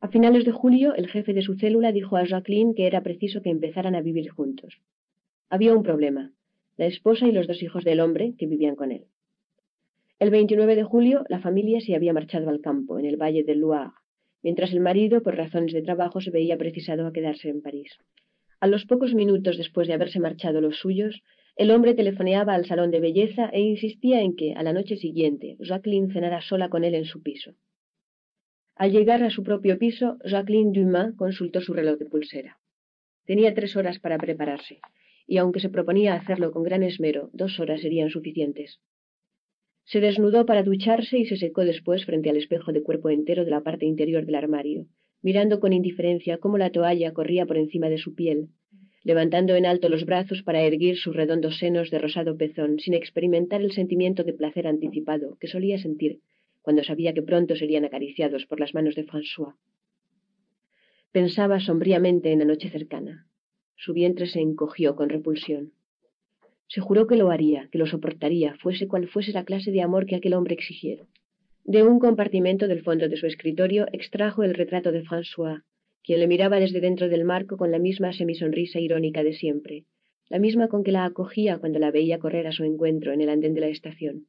A 0.00 0.08
finales 0.08 0.44
de 0.44 0.52
julio, 0.52 0.94
el 0.94 1.08
jefe 1.08 1.32
de 1.32 1.42
su 1.42 1.54
célula 1.54 1.92
dijo 1.92 2.16
a 2.16 2.24
Jacqueline 2.24 2.74
que 2.74 2.86
era 2.86 3.02
preciso 3.02 3.42
que 3.42 3.50
empezaran 3.50 3.94
a 3.94 4.02
vivir 4.02 4.28
juntos. 4.30 4.80
Había 5.48 5.74
un 5.74 5.82
problema, 5.82 6.32
la 6.76 6.86
esposa 6.86 7.26
y 7.26 7.32
los 7.32 7.46
dos 7.46 7.62
hijos 7.62 7.84
del 7.84 8.00
hombre 8.00 8.34
que 8.36 8.46
vivían 8.46 8.76
con 8.76 8.92
él. 8.92 9.06
El 10.20 10.30
29 10.30 10.76
de 10.76 10.84
julio, 10.84 11.24
la 11.28 11.40
familia 11.40 11.80
se 11.80 11.96
había 11.96 12.12
marchado 12.12 12.48
al 12.48 12.60
campo, 12.60 13.00
en 13.00 13.04
el 13.04 13.16
valle 13.16 13.42
del 13.42 13.58
Loire, 13.58 13.90
mientras 14.44 14.72
el 14.72 14.78
marido, 14.78 15.22
por 15.22 15.36
razones 15.36 15.72
de 15.72 15.82
trabajo, 15.82 16.20
se 16.20 16.30
veía 16.30 16.56
precisado 16.56 17.06
a 17.06 17.12
quedarse 17.12 17.48
en 17.48 17.62
París. 17.62 17.98
A 18.60 18.68
los 18.68 18.84
pocos 18.86 19.12
minutos 19.12 19.58
después 19.58 19.88
de 19.88 19.94
haberse 19.94 20.20
marchado 20.20 20.60
los 20.60 20.78
suyos, 20.78 21.20
el 21.56 21.72
hombre 21.72 21.94
telefoneaba 21.94 22.54
al 22.54 22.64
salón 22.64 22.92
de 22.92 23.00
belleza 23.00 23.48
e 23.52 23.60
insistía 23.60 24.20
en 24.20 24.36
que, 24.36 24.54
a 24.54 24.62
la 24.62 24.72
noche 24.72 24.96
siguiente, 24.96 25.56
Jacqueline 25.58 26.12
cenara 26.12 26.40
sola 26.40 26.68
con 26.68 26.84
él 26.84 26.94
en 26.94 27.06
su 27.06 27.20
piso. 27.20 27.54
Al 28.76 28.92
llegar 28.92 29.22
a 29.24 29.30
su 29.30 29.42
propio 29.42 29.78
piso, 29.78 30.18
Jacqueline 30.24 30.72
Dumas 30.72 31.14
consultó 31.16 31.60
su 31.60 31.74
reloj 31.74 31.98
de 31.98 32.06
pulsera. 32.06 32.58
Tenía 33.24 33.52
tres 33.52 33.76
horas 33.76 33.98
para 33.98 34.18
prepararse, 34.18 34.80
y 35.26 35.38
aunque 35.38 35.58
se 35.58 35.70
proponía 35.70 36.14
hacerlo 36.14 36.52
con 36.52 36.62
gran 36.62 36.84
esmero, 36.84 37.30
dos 37.32 37.58
horas 37.58 37.80
serían 37.80 38.10
suficientes. 38.10 38.80
Se 39.84 40.00
desnudó 40.00 40.46
para 40.46 40.62
ducharse 40.62 41.18
y 41.18 41.26
se 41.26 41.36
secó 41.36 41.64
después 41.64 42.04
frente 42.04 42.30
al 42.30 42.36
espejo 42.36 42.72
de 42.72 42.82
cuerpo 42.82 43.10
entero 43.10 43.44
de 43.44 43.50
la 43.50 43.62
parte 43.62 43.86
interior 43.86 44.24
del 44.24 44.34
armario, 44.34 44.86
mirando 45.22 45.60
con 45.60 45.72
indiferencia 45.72 46.38
cómo 46.38 46.58
la 46.58 46.70
toalla 46.70 47.12
corría 47.12 47.46
por 47.46 47.58
encima 47.58 47.88
de 47.88 47.98
su 47.98 48.14
piel, 48.14 48.48
levantando 49.02 49.54
en 49.54 49.66
alto 49.66 49.88
los 49.90 50.06
brazos 50.06 50.42
para 50.42 50.62
erguir 50.62 50.96
sus 50.96 51.14
redondos 51.14 51.58
senos 51.58 51.90
de 51.90 51.98
rosado 51.98 52.36
pezón, 52.36 52.80
sin 52.80 52.94
experimentar 52.94 53.60
el 53.60 53.72
sentimiento 53.72 54.24
de 54.24 54.32
placer 54.32 54.66
anticipado 54.66 55.36
que 55.38 55.48
solía 55.48 55.78
sentir 55.78 56.20
cuando 56.62 56.82
sabía 56.82 57.12
que 57.12 57.22
pronto 57.22 57.54
serían 57.54 57.84
acariciados 57.84 58.46
por 58.46 58.58
las 58.58 58.72
manos 58.72 58.94
de 58.94 59.04
François. 59.04 59.54
Pensaba 61.12 61.60
sombríamente 61.60 62.32
en 62.32 62.38
la 62.38 62.46
noche 62.46 62.70
cercana. 62.70 63.26
Su 63.76 63.92
vientre 63.92 64.26
se 64.26 64.40
encogió 64.40 64.96
con 64.96 65.10
repulsión. 65.10 65.72
Se 66.68 66.80
juró 66.80 67.06
que 67.06 67.16
lo 67.16 67.30
haría, 67.30 67.68
que 67.70 67.78
lo 67.78 67.86
soportaría, 67.86 68.56
fuese 68.56 68.88
cual 68.88 69.08
fuese 69.08 69.32
la 69.32 69.44
clase 69.44 69.70
de 69.70 69.82
amor 69.82 70.06
que 70.06 70.16
aquel 70.16 70.34
hombre 70.34 70.54
exigiera. 70.54 71.06
De 71.64 71.82
un 71.82 71.98
compartimento 71.98 72.68
del 72.68 72.82
fondo 72.82 73.08
de 73.08 73.16
su 73.16 73.26
escritorio 73.26 73.86
extrajo 73.92 74.42
el 74.42 74.54
retrato 74.54 74.92
de 74.92 75.02
François, 75.02 75.62
quien 76.02 76.20
le 76.20 76.26
miraba 76.26 76.60
desde 76.60 76.80
dentro 76.80 77.08
del 77.08 77.24
marco 77.24 77.56
con 77.56 77.70
la 77.70 77.78
misma 77.78 78.12
semisonrisa 78.12 78.80
irónica 78.80 79.22
de 79.22 79.32
siempre, 79.32 79.84
la 80.28 80.38
misma 80.38 80.68
con 80.68 80.84
que 80.84 80.92
la 80.92 81.04
acogía 81.04 81.58
cuando 81.58 81.78
la 81.78 81.90
veía 81.90 82.18
correr 82.18 82.46
a 82.46 82.52
su 82.52 82.64
encuentro 82.64 83.12
en 83.12 83.20
el 83.20 83.30
andén 83.30 83.54
de 83.54 83.60
la 83.60 83.68
estación. 83.68 84.26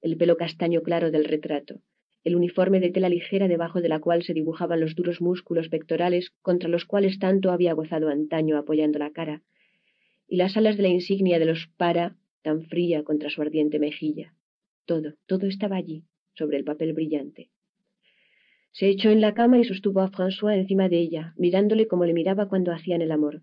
El 0.00 0.16
pelo 0.16 0.36
castaño 0.36 0.80
claro 0.82 1.10
del 1.10 1.24
retrato, 1.24 1.82
el 2.24 2.36
uniforme 2.36 2.80
de 2.80 2.90
tela 2.90 3.08
ligera 3.08 3.48
debajo 3.48 3.80
de 3.80 3.88
la 3.88 4.00
cual 4.00 4.22
se 4.22 4.34
dibujaban 4.34 4.80
los 4.80 4.94
duros 4.94 5.20
músculos 5.20 5.68
pectorales 5.68 6.32
contra 6.42 6.68
los 6.68 6.84
cuales 6.84 7.18
tanto 7.18 7.50
había 7.50 7.72
gozado 7.72 8.08
antaño 8.08 8.56
apoyando 8.56 8.98
la 8.98 9.10
cara, 9.10 9.42
y 10.30 10.36
las 10.36 10.56
alas 10.56 10.76
de 10.76 10.84
la 10.84 10.88
insignia 10.88 11.40
de 11.40 11.44
los 11.44 11.66
para 11.76 12.16
tan 12.42 12.62
fría 12.62 13.02
contra 13.02 13.30
su 13.30 13.42
ardiente 13.42 13.80
mejilla. 13.80 14.32
Todo, 14.86 15.14
todo 15.26 15.46
estaba 15.46 15.74
allí, 15.74 16.04
sobre 16.34 16.56
el 16.56 16.64
papel 16.64 16.92
brillante. 16.92 17.50
Se 18.70 18.88
echó 18.88 19.10
en 19.10 19.20
la 19.20 19.34
cama 19.34 19.58
y 19.58 19.64
sostuvo 19.64 20.00
a 20.00 20.10
François 20.10 20.56
encima 20.56 20.88
de 20.88 21.00
ella, 21.00 21.34
mirándole 21.36 21.88
como 21.88 22.04
le 22.04 22.14
miraba 22.14 22.48
cuando 22.48 22.70
hacían 22.70 23.02
el 23.02 23.10
amor, 23.10 23.42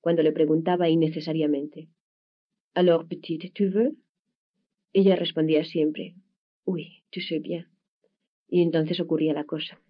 cuando 0.00 0.22
le 0.22 0.30
preguntaba 0.30 0.88
innecesariamente. 0.88 1.88
Alors, 2.72 3.08
petite, 3.08 3.50
tu 3.50 3.70
veux? 3.72 3.96
Ella 4.92 5.16
respondía 5.16 5.64
siempre, 5.64 6.14
oui, 6.64 7.02
tu 7.10 7.20
sais 7.20 7.42
bien. 7.42 7.66
Y 8.48 8.62
entonces 8.62 9.00
ocurría 9.00 9.34
la 9.34 9.44
cosa. 9.44 9.80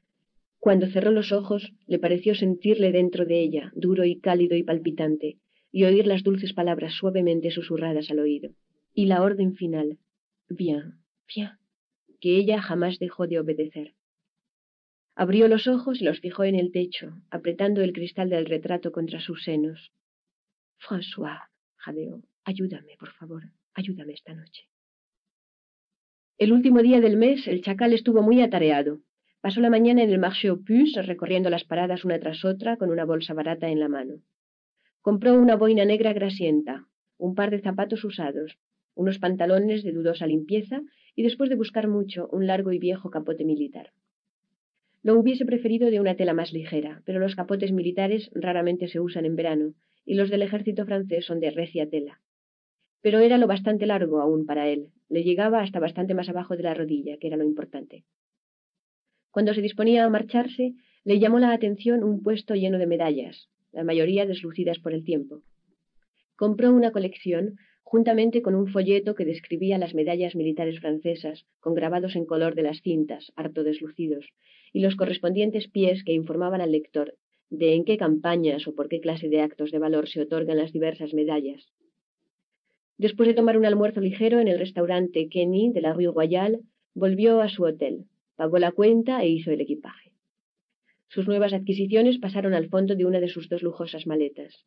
Cuando 0.59 0.86
cerró 0.86 1.10
los 1.10 1.31
ojos, 1.31 1.75
le 1.86 1.99
pareció 1.99 2.35
sentirle 2.35 2.91
dentro 2.91 3.27
de 3.27 3.39
ella, 3.39 3.70
duro 3.77 4.07
y 4.07 4.18
cálido 4.18 4.57
y 4.57 4.62
palpitante, 4.62 5.36
y 5.70 5.84
oír 5.84 6.06
las 6.06 6.22
dulces 6.22 6.52
palabras 6.52 6.94
suavemente 6.94 7.50
susurradas 7.50 8.10
al 8.10 8.20
oído. 8.20 8.50
Y 8.94 9.06
la 9.06 9.22
orden 9.22 9.55
final, 9.55 9.98
bien, 10.48 11.00
bien, 11.26 11.52
que 12.20 12.36
ella 12.36 12.60
jamás 12.60 12.98
dejó 12.98 13.26
de 13.26 13.38
obedecer. 13.38 13.94
Abrió 15.14 15.48
los 15.48 15.66
ojos 15.66 16.00
y 16.00 16.05
los 16.05 16.20
fijó 16.20 16.44
en 16.44 16.55
el 16.55 16.70
techo, 16.72 17.12
apretando 17.30 17.82
el 17.82 17.92
cristal 17.92 18.30
del 18.30 18.47
retrato 18.47 18.92
contra 18.92 19.20
sus 19.20 19.42
senos. 19.42 19.92
François, 20.78 21.48
jadeó, 21.76 22.22
ayúdame, 22.44 22.97
por 22.98 23.10
favor, 23.12 23.42
ayúdame 23.74 24.12
esta 24.12 24.34
noche. 24.34 24.68
El 26.38 26.52
último 26.52 26.82
día 26.82 27.00
del 27.00 27.16
mes, 27.16 27.48
el 27.48 27.62
chacal 27.62 27.92
estuvo 27.92 28.22
muy 28.22 28.40
atareado. 28.40 29.00
Pasó 29.40 29.60
la 29.60 29.70
mañana 29.70 30.05
en 30.05 30.10
el 30.10 30.20
marché 30.20 30.48
aux 30.48 30.60
puces, 30.64 31.06
recorriendo 31.06 31.50
las 31.50 31.64
paradas 31.64 32.05
una 32.05 32.20
tras 32.20 32.44
otra 32.44 32.76
con 32.76 32.90
una 32.90 33.05
bolsa 33.05 33.34
barata 33.34 33.68
en 33.68 33.80
la 33.80 33.88
mano. 33.88 34.22
Compró 35.09 35.39
una 35.39 35.57
boina 35.57 35.87
negra 35.87 36.12
grasienta, 36.12 36.87
un 37.17 37.35
par 37.35 37.51
de 37.51 37.62
zapatos 37.62 38.05
usados, 38.05 38.59
unos 38.95 39.19
pantalones 39.19 39.83
de 39.83 39.93
dudosa 39.93 40.27
limpieza 40.27 40.83
y, 41.15 41.23
después 41.23 41.49
de 41.49 41.57
buscar 41.57 41.89
mucho, 41.89 42.28
un 42.31 42.47
largo 42.47 42.73
y 42.73 42.78
viejo 42.78 43.09
capote 43.09 43.47
militar. 43.47 43.95
Lo 45.03 45.19
hubiese 45.19 45.47
preferido 45.47 45.91
de 45.91 45.99
una 45.99 46.15
tela 46.15 46.35
más 46.35 46.53
ligera, 46.53 47.01
pero 47.07 47.20
los 47.20 47.37
capotes 47.37 47.73
militares 47.73 48.31
raramente 48.35 48.87
se 48.87 49.01
usan 49.01 49.25
en 49.25 49.35
verano, 49.35 49.73
y 50.05 50.12
los 50.12 50.28
del 50.28 50.43
ejército 50.43 50.85
francés 50.85 51.25
son 51.25 51.41
de 51.41 51.53
recia 51.53 51.89
tela. 51.89 52.20
Pero 53.01 53.20
era 53.20 53.39
lo 53.39 53.47
bastante 53.47 53.87
largo 53.87 54.20
aún 54.20 54.45
para 54.45 54.69
él, 54.69 54.89
le 55.09 55.25
llegaba 55.25 55.62
hasta 55.62 55.81
bastante 55.81 56.12
más 56.12 56.28
abajo 56.28 56.55
de 56.55 56.65
la 56.65 56.75
rodilla, 56.75 57.17
que 57.17 57.28
era 57.28 57.39
lo 57.39 57.45
importante. 57.45 58.05
Cuando 59.31 59.55
se 59.55 59.62
disponía 59.62 60.05
a 60.05 60.11
marcharse, 60.11 60.75
le 61.05 61.19
llamó 61.19 61.39
la 61.39 61.53
atención 61.53 62.05
un 62.05 62.23
puesto 62.23 62.55
lleno 62.55 62.77
de 62.77 62.87
medallas, 62.87 63.49
la 63.72 63.84
mayoría 63.84 64.26
deslucidas 64.26 64.78
por 64.78 64.92
el 64.92 65.05
tiempo. 65.05 65.42
Compró 66.36 66.72
una 66.72 66.92
colección 66.92 67.56
juntamente 67.82 68.42
con 68.42 68.55
un 68.55 68.68
folleto 68.68 69.14
que 69.14 69.24
describía 69.24 69.78
las 69.78 69.94
medallas 69.94 70.36
militares 70.36 70.78
francesas, 70.78 71.47
con 71.58 71.74
grabados 71.74 72.16
en 72.16 72.26
color 72.26 72.55
de 72.55 72.62
las 72.62 72.82
cintas, 72.82 73.32
harto 73.34 73.64
deslucidos, 73.64 74.26
y 74.74 74.80
los 74.80 74.94
correspondientes 74.94 75.68
pies 75.68 76.05
que 76.05 76.12
informaban 76.12 76.60
al 76.60 76.72
lector 76.72 77.14
de 77.50 77.74
en 77.74 77.84
qué 77.84 77.97
campañas 77.97 78.66
o 78.68 78.74
por 78.74 78.88
qué 78.88 79.00
clase 79.00 79.28
de 79.28 79.40
actos 79.40 79.70
de 79.70 79.78
valor 79.78 80.06
se 80.06 80.20
otorgan 80.20 80.58
las 80.58 80.72
diversas 80.72 81.14
medallas. 81.14 81.66
Después 82.98 83.26
de 83.26 83.34
tomar 83.34 83.56
un 83.56 83.64
almuerzo 83.64 84.00
ligero 84.00 84.38
en 84.40 84.48
el 84.48 84.58
restaurante 84.58 85.28
Kenny 85.28 85.72
de 85.72 85.80
la 85.80 85.92
Rue 85.92 86.12
Royale, 86.12 86.60
volvió 86.94 87.40
a 87.40 87.48
su 87.48 87.64
hotel, 87.64 88.05
pagó 88.36 88.58
la 88.58 88.72
cuenta 88.72 89.22
e 89.22 89.28
hizo 89.28 89.50
el 89.50 89.60
equipaje. 89.60 90.08
Sus 91.09 91.27
nuevas 91.27 91.53
adquisiciones 91.55 92.19
pasaron 92.19 92.55
al 92.55 92.69
fondo 92.69 92.95
de 92.95 93.07
una 93.07 93.20
de 93.20 93.28
sus 93.28 93.49
dos 93.49 93.62
lujosas 93.62 94.07
maletas. 94.07 94.67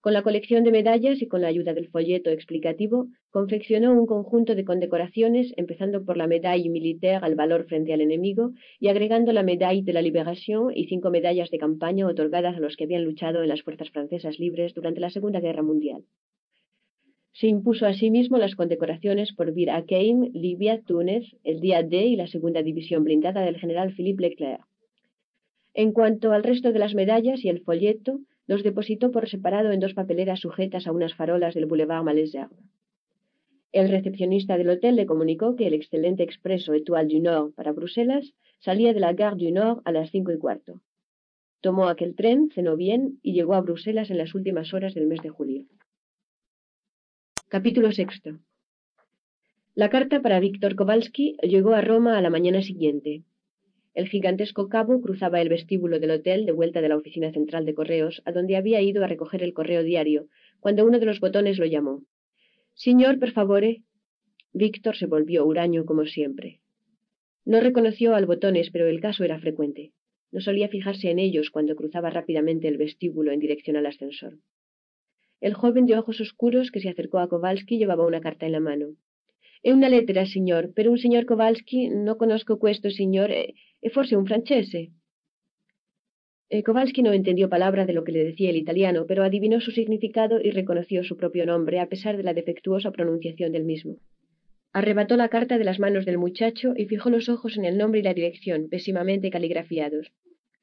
Con 0.00 0.12
la 0.12 0.22
colección 0.22 0.62
de 0.62 0.70
medallas 0.70 1.20
y 1.20 1.26
con 1.26 1.40
la 1.40 1.48
ayuda 1.48 1.74
del 1.74 1.88
folleto 1.88 2.30
explicativo, 2.30 3.08
confeccionó 3.30 3.92
un 3.92 4.06
conjunto 4.06 4.54
de 4.54 4.64
condecoraciones, 4.64 5.52
empezando 5.56 6.04
por 6.04 6.16
la 6.16 6.28
Médaille 6.28 6.70
militaire 6.70 7.18
al 7.20 7.34
valor 7.34 7.66
frente 7.66 7.92
al 7.92 8.00
enemigo 8.00 8.52
y 8.78 8.86
agregando 8.86 9.32
la 9.32 9.42
Médaille 9.42 9.82
de 9.82 9.92
la 9.92 10.02
Libération 10.02 10.70
y 10.72 10.86
cinco 10.86 11.10
medallas 11.10 11.50
de 11.50 11.58
campaña 11.58 12.06
otorgadas 12.06 12.56
a 12.56 12.60
los 12.60 12.76
que 12.76 12.84
habían 12.84 13.02
luchado 13.02 13.42
en 13.42 13.48
las 13.48 13.62
fuerzas 13.62 13.90
francesas 13.90 14.38
libres 14.38 14.74
durante 14.74 15.00
la 15.00 15.10
Segunda 15.10 15.40
Guerra 15.40 15.64
Mundial. 15.64 16.04
Se 17.32 17.48
impuso 17.48 17.86
asimismo 17.86 18.38
las 18.38 18.54
condecoraciones 18.54 19.34
por 19.34 19.52
Bir 19.52 19.70
Hakeim, 19.70 20.30
Libia, 20.32 20.80
Túnez, 20.82 21.24
el 21.42 21.60
día 21.60 21.82
D 21.82 22.06
y 22.06 22.14
la 22.14 22.28
segunda 22.28 22.62
división 22.62 23.02
blindada 23.02 23.40
del 23.40 23.58
general 23.58 23.92
Philippe 23.92 24.22
Leclerc. 24.22 24.62
En 25.78 25.92
cuanto 25.92 26.32
al 26.32 26.42
resto 26.42 26.72
de 26.72 26.78
las 26.78 26.94
medallas 26.94 27.44
y 27.44 27.50
el 27.50 27.60
folleto, 27.60 28.20
los 28.46 28.62
depositó 28.62 29.10
por 29.10 29.28
separado 29.28 29.72
en 29.72 29.80
dos 29.80 29.92
papeleras 29.92 30.40
sujetas 30.40 30.86
a 30.86 30.92
unas 30.92 31.14
farolas 31.14 31.54
del 31.54 31.66
Boulevard 31.66 32.02
Malesherbes. 32.02 32.58
El 33.72 33.90
recepcionista 33.90 34.56
del 34.56 34.70
hotel 34.70 34.96
le 34.96 35.04
comunicó 35.04 35.54
que 35.54 35.66
el 35.66 35.74
excelente 35.74 36.22
expreso 36.22 36.72
Etoile 36.72 37.12
du 37.12 37.20
Nord 37.20 37.52
para 37.52 37.72
Bruselas 37.72 38.32
salía 38.58 38.94
de 38.94 39.00
la 39.00 39.12
Gare 39.12 39.36
du 39.36 39.52
Nord 39.52 39.82
a 39.84 39.92
las 39.92 40.10
cinco 40.10 40.32
y 40.32 40.38
cuarto. 40.38 40.80
Tomó 41.60 41.88
aquel 41.88 42.14
tren, 42.14 42.48
cenó 42.54 42.74
bien 42.78 43.18
y 43.22 43.34
llegó 43.34 43.52
a 43.52 43.60
Bruselas 43.60 44.10
en 44.10 44.16
las 44.16 44.34
últimas 44.34 44.72
horas 44.72 44.94
del 44.94 45.06
mes 45.06 45.20
de 45.20 45.28
julio. 45.28 45.66
Capítulo 47.48 47.92
sexto. 47.92 48.38
La 49.74 49.90
carta 49.90 50.22
para 50.22 50.40
Víctor 50.40 50.74
Kowalski 50.74 51.36
llegó 51.42 51.74
a 51.74 51.82
Roma 51.82 52.16
a 52.16 52.22
la 52.22 52.30
mañana 52.30 52.62
siguiente. 52.62 53.24
El 53.96 54.10
gigantesco 54.10 54.68
cabo 54.68 55.00
cruzaba 55.00 55.40
el 55.40 55.48
vestíbulo 55.48 55.98
del 55.98 56.10
hotel 56.10 56.44
de 56.44 56.52
vuelta 56.52 56.82
de 56.82 56.90
la 56.90 56.98
oficina 56.98 57.32
central 57.32 57.64
de 57.64 57.72
correos, 57.72 58.20
a 58.26 58.32
donde 58.32 58.56
había 58.56 58.82
ido 58.82 59.02
a 59.02 59.06
recoger 59.06 59.42
el 59.42 59.54
correo 59.54 59.82
diario, 59.82 60.28
cuando 60.60 60.84
uno 60.84 60.98
de 60.98 61.06
los 61.06 61.18
botones 61.18 61.58
lo 61.58 61.64
llamó. 61.64 62.02
Signor, 62.74 63.18
per 63.18 63.32
favore. 63.32 63.84
Víctor 64.52 64.96
se 64.96 65.06
volvió 65.06 65.46
huraño 65.46 65.86
como 65.86 66.04
siempre. 66.04 66.60
No 67.46 67.58
reconoció 67.60 68.14
al 68.14 68.26
botones, 68.26 68.68
pero 68.70 68.86
el 68.86 69.00
caso 69.00 69.24
era 69.24 69.40
frecuente. 69.40 69.92
No 70.30 70.42
solía 70.42 70.68
fijarse 70.68 71.08
en 71.10 71.18
ellos 71.18 71.48
cuando 71.48 71.74
cruzaba 71.74 72.10
rápidamente 72.10 72.68
el 72.68 72.76
vestíbulo 72.76 73.32
en 73.32 73.40
dirección 73.40 73.78
al 73.78 73.86
ascensor. 73.86 74.34
El 75.40 75.54
joven 75.54 75.86
de 75.86 75.96
ojos 75.96 76.20
oscuros 76.20 76.70
que 76.70 76.80
se 76.80 76.90
acercó 76.90 77.18
a 77.18 77.30
Kowalski 77.30 77.78
llevaba 77.78 78.06
una 78.06 78.20
carta 78.20 78.44
en 78.44 78.52
la 78.52 78.60
mano. 78.60 78.88
«Es 79.66 79.74
una 79.74 79.88
lettera, 79.88 80.26
signor, 80.26 80.70
pero 80.76 80.92
un 80.92 80.98
signor 80.98 81.26
Kowalski 81.26 81.88
no 81.88 82.18
conozco 82.18 82.60
questo, 82.60 82.88
signor, 82.88 83.32
e, 83.32 83.54
forse 83.96 84.14
un 84.16 84.24
francese». 84.24 84.92
Eh, 86.50 86.62
Kowalski 86.62 87.02
no 87.02 87.12
entendió 87.12 87.48
palabra 87.48 87.84
de 87.84 87.92
lo 87.92 88.04
que 88.04 88.12
le 88.12 88.22
decía 88.22 88.50
el 88.50 88.62
italiano, 88.64 89.06
pero 89.08 89.24
adivinó 89.24 89.60
su 89.60 89.72
significado 89.72 90.40
y 90.40 90.52
reconoció 90.52 91.02
su 91.02 91.16
propio 91.16 91.46
nombre, 91.46 91.80
a 91.80 91.88
pesar 91.88 92.16
de 92.16 92.22
la 92.22 92.32
defectuosa 92.32 92.92
pronunciación 92.92 93.50
del 93.50 93.64
mismo. 93.64 93.96
Arrebató 94.72 95.16
la 95.16 95.30
carta 95.30 95.58
de 95.58 95.64
las 95.64 95.80
manos 95.80 96.06
del 96.06 96.18
muchacho 96.18 96.72
y 96.76 96.86
fijó 96.86 97.10
los 97.10 97.28
ojos 97.28 97.56
en 97.56 97.64
el 97.64 97.76
nombre 97.76 97.98
y 97.98 98.04
la 98.04 98.14
dirección, 98.14 98.68
pésimamente 98.68 99.30
caligrafiados. 99.30 100.12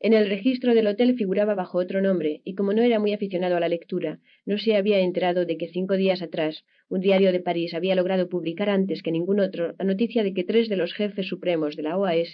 En 0.04 0.12
el 0.12 0.30
registro 0.30 0.76
del 0.76 0.88
hotel 0.88 1.16
figuraba 1.16 1.56
bajo 1.56 1.78
otro 1.78 2.02
nombre, 2.02 2.42
y 2.44 2.56
como 2.56 2.74
no 2.74 2.82
era 2.82 3.00
muy 3.00 3.14
aficionado 3.14 3.56
a 3.56 3.62
la 3.62 3.70
lectura, 3.70 4.20
no 4.46 4.58
se 4.58 4.76
había 4.76 5.00
enterado 5.00 5.46
de 5.46 5.56
que 5.56 5.70
cinco 5.70 5.96
días 5.96 6.22
atrás 6.22 6.66
un 6.90 7.00
diario 7.00 7.32
de 7.32 7.40
París 7.40 7.74
había 7.74 7.96
logrado 7.96 8.28
publicar 8.28 8.70
antes 8.70 9.02
que 9.02 9.14
ningún 9.14 9.40
otro 9.40 9.76
la 9.80 9.86
noticia 9.86 10.22
de 10.22 10.34
que 10.34 10.44
tres 10.44 10.68
de 10.68 10.76
los 10.76 10.94
jefes 10.94 11.26
supremos 11.26 11.78
de 11.78 11.84
la 11.84 11.98
OAS 11.98 12.34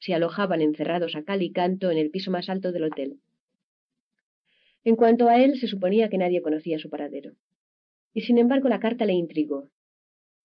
se 0.00 0.12
alojaban 0.12 0.60
encerrados 0.60 1.14
a 1.14 1.22
cal 1.22 1.40
y 1.42 1.52
canto 1.52 1.92
en 1.92 1.98
el 1.98 2.10
piso 2.10 2.32
más 2.32 2.48
alto 2.48 2.72
del 2.72 2.82
hotel. 2.82 3.20
En 4.82 4.96
cuanto 4.96 5.28
a 5.28 5.40
él, 5.40 5.56
se 5.60 5.68
suponía 5.68 6.08
que 6.08 6.18
nadie 6.18 6.42
conocía 6.42 6.80
su 6.80 6.90
paradero. 6.90 7.34
Y 8.12 8.22
sin 8.22 8.38
embargo 8.38 8.68
la 8.68 8.80
carta 8.80 9.06
le 9.06 9.12
intrigó, 9.12 9.70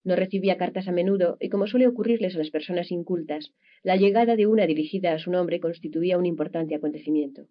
no 0.04 0.16
recibía 0.16 0.58
cartas 0.58 0.88
a 0.88 0.92
menudo, 0.92 1.38
y 1.40 1.50
como 1.50 1.68
suele 1.68 1.88
ocurrirles 1.88 2.36
a 2.36 2.40
las 2.40 2.50
personas 2.50 2.92
incultas, 2.92 3.52
la 3.84 3.96
llegada 3.96 4.36
de 4.36 4.48
una 4.48 4.66
dirigida 4.66 5.14
a 5.14 5.20
su 5.20 5.32
nombre 5.32 5.60
constituía 5.60 6.18
un 6.18 6.26
importante 6.26 6.76
acontecimiento. 6.76 7.48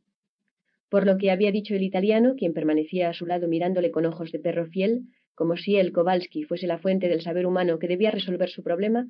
Por 0.89 1.07
lo 1.07 1.19
que 1.19 1.31
había 1.31 1.53
dicho 1.53 1.75
el 1.75 1.83
italiano, 1.83 2.35
quien 2.37 2.55
permanecía 2.55 3.11
a 3.11 3.13
su 3.15 3.27
lado 3.27 3.47
mirándole 3.49 3.91
con 3.91 4.07
ojos 4.07 4.33
de 4.33 4.39
perro 4.39 4.67
fiel, 4.67 5.03
como 5.35 5.57
si 5.57 5.77
él, 5.77 5.93
Kowalski, 5.93 6.45
fuese 6.45 6.67
la 6.67 6.79
fuente 6.79 7.09
del 7.09 7.21
saber 7.21 7.47
humano 7.47 7.79
que 7.79 7.89
debía 7.89 8.11
resolver 8.11 8.49
su 8.49 8.63
problema, 8.63 9.07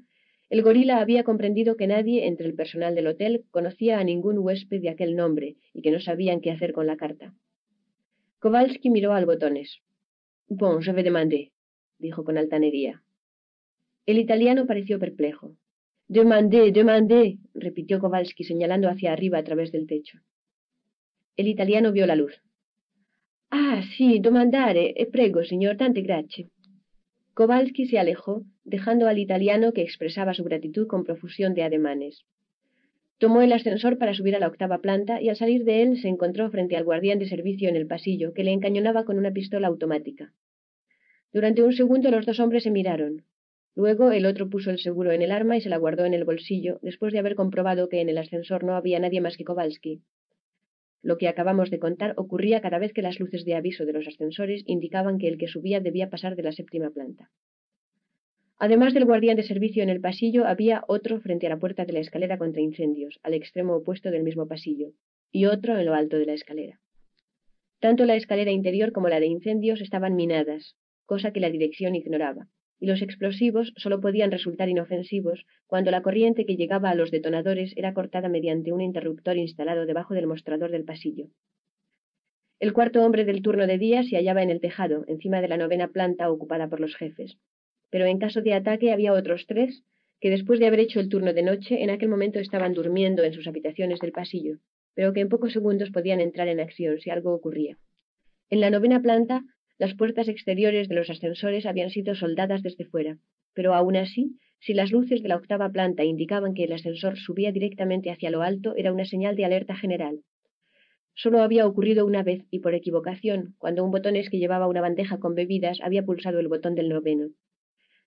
el 0.50 0.62
gorila 0.62 1.00
había 1.00 1.24
comprendido 1.24 1.76
que 1.76 1.86
nadie 1.86 2.26
entre 2.26 2.46
el 2.46 2.54
personal 2.54 2.94
del 2.94 3.06
hotel 3.06 3.44
conocía 3.50 3.98
a 3.98 4.04
ningún 4.04 4.38
huésped 4.38 4.80
de 4.80 4.88
aquel 4.88 5.14
nombre 5.14 5.56
y 5.74 5.82
que 5.82 5.90
no 5.90 6.00
sabían 6.00 6.40
qué 6.40 6.50
hacer 6.50 6.72
con 6.72 6.86
la 6.86 6.96
carta. 6.96 7.34
Kowalski 8.40 8.90
miró 8.90 9.12
al 9.12 9.26
botones. 9.26 9.80
Bon, 10.48 10.80
je 10.80 10.92
vais 10.92 11.04
demander, 11.04 11.50
dijo 11.98 12.24
con 12.24 12.38
altanería. 12.38 13.02
El 14.08 14.16
italiano 14.16 14.64
pareció 14.66 14.98
perplejo. 14.98 15.54
Demandé, 16.08 16.72
demandé, 16.72 17.36
repitió 17.52 18.00
Kowalski 18.00 18.42
señalando 18.42 18.88
hacia 18.88 19.12
arriba 19.12 19.36
a 19.36 19.44
través 19.44 19.70
del 19.70 19.86
techo. 19.86 20.20
El 21.36 21.46
italiano 21.46 21.92
vio 21.92 22.06
la 22.06 22.16
luz. 22.16 22.40
Ah, 23.50 23.82
sí, 23.98 24.18
domandare, 24.18 24.94
e 24.96 25.04
prego, 25.04 25.44
señor, 25.44 25.76
tante 25.76 26.00
grazie. 26.00 26.48
Kowalski 27.34 27.84
se 27.84 27.98
alejó, 27.98 28.44
dejando 28.64 29.08
al 29.08 29.18
italiano 29.18 29.74
que 29.74 29.82
expresaba 29.82 30.32
su 30.32 30.42
gratitud 30.42 30.86
con 30.86 31.04
profusión 31.04 31.52
de 31.52 31.64
ademanes. 31.64 32.24
Tomó 33.18 33.42
el 33.42 33.52
ascensor 33.52 33.98
para 33.98 34.14
subir 34.14 34.34
a 34.34 34.38
la 34.38 34.48
octava 34.48 34.78
planta 34.78 35.20
y 35.20 35.28
al 35.28 35.36
salir 35.36 35.64
de 35.64 35.82
él 35.82 36.00
se 36.00 36.08
encontró 36.08 36.50
frente 36.50 36.78
al 36.78 36.84
guardián 36.84 37.18
de 37.18 37.28
servicio 37.28 37.68
en 37.68 37.76
el 37.76 37.86
pasillo, 37.86 38.32
que 38.32 38.44
le 38.44 38.52
encañonaba 38.52 39.04
con 39.04 39.18
una 39.18 39.32
pistola 39.32 39.68
automática. 39.68 40.32
Durante 41.30 41.62
un 41.62 41.74
segundo 41.74 42.10
los 42.10 42.24
dos 42.24 42.40
hombres 42.40 42.62
se 42.62 42.70
miraron. 42.70 43.26
Luego 43.78 44.10
el 44.10 44.26
otro 44.26 44.50
puso 44.50 44.72
el 44.72 44.80
seguro 44.80 45.12
en 45.12 45.22
el 45.22 45.30
arma 45.30 45.56
y 45.56 45.60
se 45.60 45.68
la 45.68 45.76
guardó 45.76 46.04
en 46.04 46.12
el 46.12 46.24
bolsillo, 46.24 46.80
después 46.82 47.12
de 47.12 47.20
haber 47.20 47.36
comprobado 47.36 47.88
que 47.88 48.00
en 48.00 48.08
el 48.08 48.18
ascensor 48.18 48.64
no 48.64 48.74
había 48.74 48.98
nadie 48.98 49.20
más 49.20 49.36
que 49.36 49.44
Kowalski. 49.44 50.02
Lo 51.00 51.16
que 51.16 51.28
acabamos 51.28 51.70
de 51.70 51.78
contar 51.78 52.14
ocurría 52.16 52.60
cada 52.60 52.80
vez 52.80 52.92
que 52.92 53.02
las 53.02 53.20
luces 53.20 53.44
de 53.44 53.54
aviso 53.54 53.86
de 53.86 53.92
los 53.92 54.08
ascensores 54.08 54.64
indicaban 54.66 55.18
que 55.18 55.28
el 55.28 55.38
que 55.38 55.46
subía 55.46 55.78
debía 55.78 56.10
pasar 56.10 56.34
de 56.34 56.42
la 56.42 56.50
séptima 56.50 56.90
planta. 56.90 57.30
Además 58.58 58.94
del 58.94 59.04
guardián 59.04 59.36
de 59.36 59.44
servicio 59.44 59.84
en 59.84 59.90
el 59.90 60.00
pasillo, 60.00 60.44
había 60.44 60.82
otro 60.88 61.20
frente 61.20 61.46
a 61.46 61.50
la 61.50 61.60
puerta 61.60 61.84
de 61.84 61.92
la 61.92 62.00
escalera 62.00 62.36
contra 62.36 62.60
incendios, 62.60 63.20
al 63.22 63.34
extremo 63.34 63.76
opuesto 63.76 64.10
del 64.10 64.24
mismo 64.24 64.48
pasillo, 64.48 64.88
y 65.30 65.44
otro 65.46 65.78
en 65.78 65.86
lo 65.86 65.94
alto 65.94 66.18
de 66.18 66.26
la 66.26 66.34
escalera. 66.34 66.80
Tanto 67.78 68.06
la 68.06 68.16
escalera 68.16 68.50
interior 68.50 68.90
como 68.90 69.08
la 69.08 69.20
de 69.20 69.26
incendios 69.26 69.80
estaban 69.80 70.16
minadas, 70.16 70.74
cosa 71.06 71.32
que 71.32 71.38
la 71.38 71.48
dirección 71.48 71.94
ignoraba 71.94 72.48
y 72.80 72.86
los 72.86 73.02
explosivos 73.02 73.72
solo 73.76 74.00
podían 74.00 74.30
resultar 74.30 74.68
inofensivos 74.68 75.44
cuando 75.66 75.90
la 75.90 76.02
corriente 76.02 76.46
que 76.46 76.56
llegaba 76.56 76.90
a 76.90 76.94
los 76.94 77.10
detonadores 77.10 77.72
era 77.76 77.94
cortada 77.94 78.28
mediante 78.28 78.72
un 78.72 78.80
interruptor 78.80 79.36
instalado 79.36 79.86
debajo 79.86 80.14
del 80.14 80.26
mostrador 80.26 80.70
del 80.70 80.84
pasillo. 80.84 81.28
El 82.60 82.72
cuarto 82.72 83.04
hombre 83.04 83.24
del 83.24 83.42
turno 83.42 83.66
de 83.66 83.78
día 83.78 84.02
se 84.02 84.16
hallaba 84.16 84.42
en 84.42 84.50
el 84.50 84.60
tejado, 84.60 85.04
encima 85.06 85.40
de 85.40 85.48
la 85.48 85.56
novena 85.56 85.88
planta 85.88 86.30
ocupada 86.30 86.68
por 86.68 86.80
los 86.80 86.96
jefes. 86.96 87.38
Pero 87.90 88.06
en 88.06 88.18
caso 88.18 88.42
de 88.42 88.54
ataque 88.54 88.92
había 88.92 89.12
otros 89.12 89.46
tres 89.46 89.84
que 90.20 90.30
después 90.30 90.58
de 90.58 90.66
haber 90.66 90.80
hecho 90.80 90.98
el 90.98 91.08
turno 91.08 91.32
de 91.32 91.42
noche 91.42 91.82
en 91.82 91.90
aquel 91.90 92.08
momento 92.08 92.40
estaban 92.40 92.74
durmiendo 92.74 93.22
en 93.22 93.32
sus 93.32 93.46
habitaciones 93.46 94.00
del 94.00 94.12
pasillo, 94.12 94.58
pero 94.94 95.12
que 95.12 95.20
en 95.20 95.28
pocos 95.28 95.52
segundos 95.52 95.90
podían 95.90 96.20
entrar 96.20 96.48
en 96.48 96.58
acción 96.58 96.98
si 96.98 97.10
algo 97.10 97.32
ocurría. 97.32 97.78
En 98.50 98.60
la 98.60 98.70
novena 98.70 99.00
planta 99.00 99.44
las 99.78 99.94
puertas 99.94 100.28
exteriores 100.28 100.88
de 100.88 100.96
los 100.96 101.08
ascensores 101.08 101.64
habían 101.64 101.90
sido 101.90 102.14
soldadas 102.14 102.62
desde 102.62 102.84
fuera, 102.84 103.18
pero 103.54 103.74
aún 103.74 103.96
así, 103.96 104.36
si 104.60 104.74
las 104.74 104.90
luces 104.90 105.22
de 105.22 105.28
la 105.28 105.36
octava 105.36 105.70
planta 105.70 106.04
indicaban 106.04 106.54
que 106.54 106.64
el 106.64 106.72
ascensor 106.72 107.16
subía 107.16 107.52
directamente 107.52 108.10
hacia 108.10 108.30
lo 108.30 108.42
alto, 108.42 108.74
era 108.76 108.92
una 108.92 109.04
señal 109.04 109.36
de 109.36 109.44
alerta 109.44 109.76
general. 109.76 110.20
Solo 111.14 111.42
había 111.42 111.66
ocurrido 111.66 112.06
una 112.06 112.22
vez 112.22 112.44
y 112.50 112.58
por 112.58 112.74
equivocación, 112.74 113.54
cuando 113.58 113.84
un 113.84 113.90
botones 113.90 114.30
que 114.30 114.38
llevaba 114.38 114.68
una 114.68 114.80
bandeja 114.80 115.18
con 115.18 115.34
bebidas 115.34 115.80
había 115.80 116.04
pulsado 116.04 116.40
el 116.40 116.48
botón 116.48 116.74
del 116.74 116.88
noveno. 116.88 117.30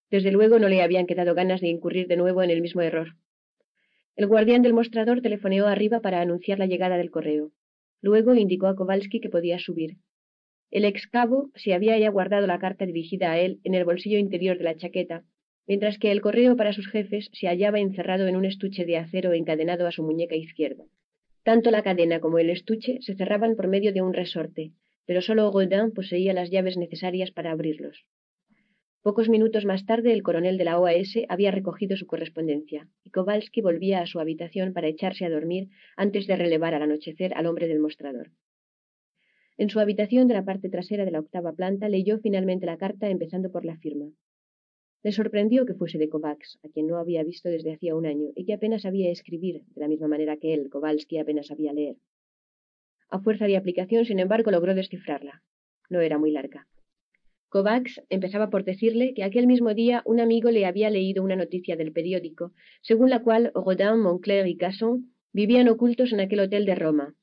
Desde 0.09 0.31
luego 0.31 0.59
no 0.59 0.67
le 0.67 0.81
habían 0.81 1.07
quedado 1.07 1.33
ganas 1.35 1.61
de 1.61 1.69
incurrir 1.69 2.07
de 2.07 2.17
nuevo 2.17 2.43
en 2.43 2.49
el 2.49 2.61
mismo 2.61 2.81
error. 2.81 3.15
El 4.17 4.27
guardián 4.27 4.61
del 4.61 4.73
mostrador 4.73 5.21
telefoneó 5.21 5.67
arriba 5.67 6.01
para 6.01 6.19
anunciar 6.19 6.59
la 6.59 6.65
llegada 6.65 6.97
del 6.97 7.11
correo. 7.11 7.51
Luego 8.01 8.35
indicó 8.35 8.67
a 8.67 8.75
Kowalski 8.75 9.21
que 9.21 9.29
podía 9.29 9.57
subir. 9.57 9.97
El 10.71 10.85
ex 10.85 11.05
cabo 11.05 11.51
se 11.55 11.73
había 11.73 11.99
ya 11.99 12.09
guardado 12.09 12.47
la 12.47 12.57
carta 12.57 12.85
dirigida 12.85 13.33
a 13.33 13.39
él 13.39 13.59
en 13.65 13.75
el 13.75 13.83
bolsillo 13.83 14.17
interior 14.17 14.57
de 14.57 14.63
la 14.63 14.77
chaqueta, 14.77 15.25
mientras 15.67 15.99
que 15.99 16.11
el 16.11 16.21
correo 16.21 16.55
para 16.55 16.71
sus 16.71 16.87
jefes 16.87 17.29
se 17.33 17.47
hallaba 17.47 17.81
encerrado 17.81 18.25
en 18.27 18.37
un 18.37 18.45
estuche 18.45 18.85
de 18.85 18.95
acero 18.95 19.33
encadenado 19.33 19.85
a 19.85 19.91
su 19.91 20.01
muñeca 20.01 20.35
izquierda. 20.35 20.85
Tanto 21.43 21.71
la 21.71 21.83
cadena 21.83 22.21
como 22.21 22.39
el 22.39 22.49
estuche 22.49 22.99
se 23.01 23.15
cerraban 23.15 23.57
por 23.57 23.67
medio 23.67 23.91
de 23.91 24.01
un 24.01 24.13
resorte, 24.13 24.71
pero 25.05 25.21
solo 25.21 25.51
Godin 25.51 25.91
poseía 25.91 26.33
las 26.33 26.49
llaves 26.49 26.77
necesarias 26.77 27.31
para 27.31 27.51
abrirlos. 27.51 28.05
Pocos 29.01 29.27
minutos 29.27 29.65
más 29.65 29.85
tarde, 29.85 30.13
el 30.13 30.23
coronel 30.23 30.57
de 30.57 30.63
la 30.63 30.79
OAS 30.79 31.17
había 31.27 31.51
recogido 31.51 31.97
su 31.97 32.05
correspondencia, 32.05 32.87
y 33.03 33.09
Kowalski 33.09 33.59
volvía 33.59 33.99
a 33.99 34.05
su 34.05 34.21
habitación 34.21 34.71
para 34.71 34.87
echarse 34.87 35.25
a 35.25 35.29
dormir 35.29 35.67
antes 35.97 36.27
de 36.27 36.37
relevar 36.37 36.75
al 36.75 36.83
anochecer 36.83 37.33
al 37.33 37.47
hombre 37.47 37.67
del 37.67 37.79
mostrador. 37.79 38.29
En 39.57 39.69
su 39.69 39.79
habitación 39.79 40.27
de 40.27 40.33
la 40.33 40.45
parte 40.45 40.69
trasera 40.69 41.05
de 41.05 41.11
la 41.11 41.19
octava 41.19 41.53
planta 41.53 41.89
leyó 41.89 42.19
finalmente 42.19 42.65
la 42.65 42.77
carta 42.77 43.09
empezando 43.09 43.51
por 43.51 43.65
la 43.65 43.77
firma. 43.77 44.11
Le 45.03 45.11
sorprendió 45.11 45.65
que 45.65 45.73
fuese 45.73 45.97
de 45.97 46.09
Kovacs, 46.09 46.59
a 46.63 46.69
quien 46.69 46.87
no 46.87 46.97
había 46.97 47.23
visto 47.23 47.49
desde 47.49 47.73
hacía 47.73 47.95
un 47.95 48.05
año 48.05 48.29
y 48.35 48.45
que 48.45 48.53
apenas 48.53 48.83
sabía 48.83 49.09
escribir, 49.09 49.63
de 49.73 49.81
la 49.81 49.87
misma 49.87 50.07
manera 50.07 50.37
que 50.37 50.53
él, 50.53 50.69
Kowalski, 50.69 51.17
apenas 51.17 51.47
sabía 51.47 51.73
leer. 51.73 51.97
A 53.09 53.19
fuerza 53.19 53.45
de 53.45 53.57
aplicación, 53.57 54.05
sin 54.05 54.19
embargo, 54.19 54.51
logró 54.51 54.75
descifrarla. 54.75 55.41
No 55.89 56.01
era 56.01 56.17
muy 56.17 56.31
larga. 56.31 56.67
Kovacs 57.49 58.01
empezaba 58.09 58.49
por 58.49 58.63
decirle 58.63 59.13
que 59.13 59.23
aquel 59.23 59.47
mismo 59.47 59.73
día 59.73 60.03
un 60.05 60.21
amigo 60.21 60.51
le 60.51 60.65
había 60.65 60.89
leído 60.89 61.21
una 61.21 61.35
noticia 61.35 61.75
del 61.75 61.91
periódico, 61.91 62.53
según 62.81 63.09
la 63.09 63.23
cual 63.23 63.51
Rodin, 63.53 63.99
Moncler 63.99 64.47
y 64.47 64.55
Casson 64.55 65.13
vivían 65.33 65.67
ocultos 65.67 66.13
en 66.13 66.21
aquel 66.21 66.39
hotel 66.41 66.65
de 66.65 66.75
Roma. 66.75 67.15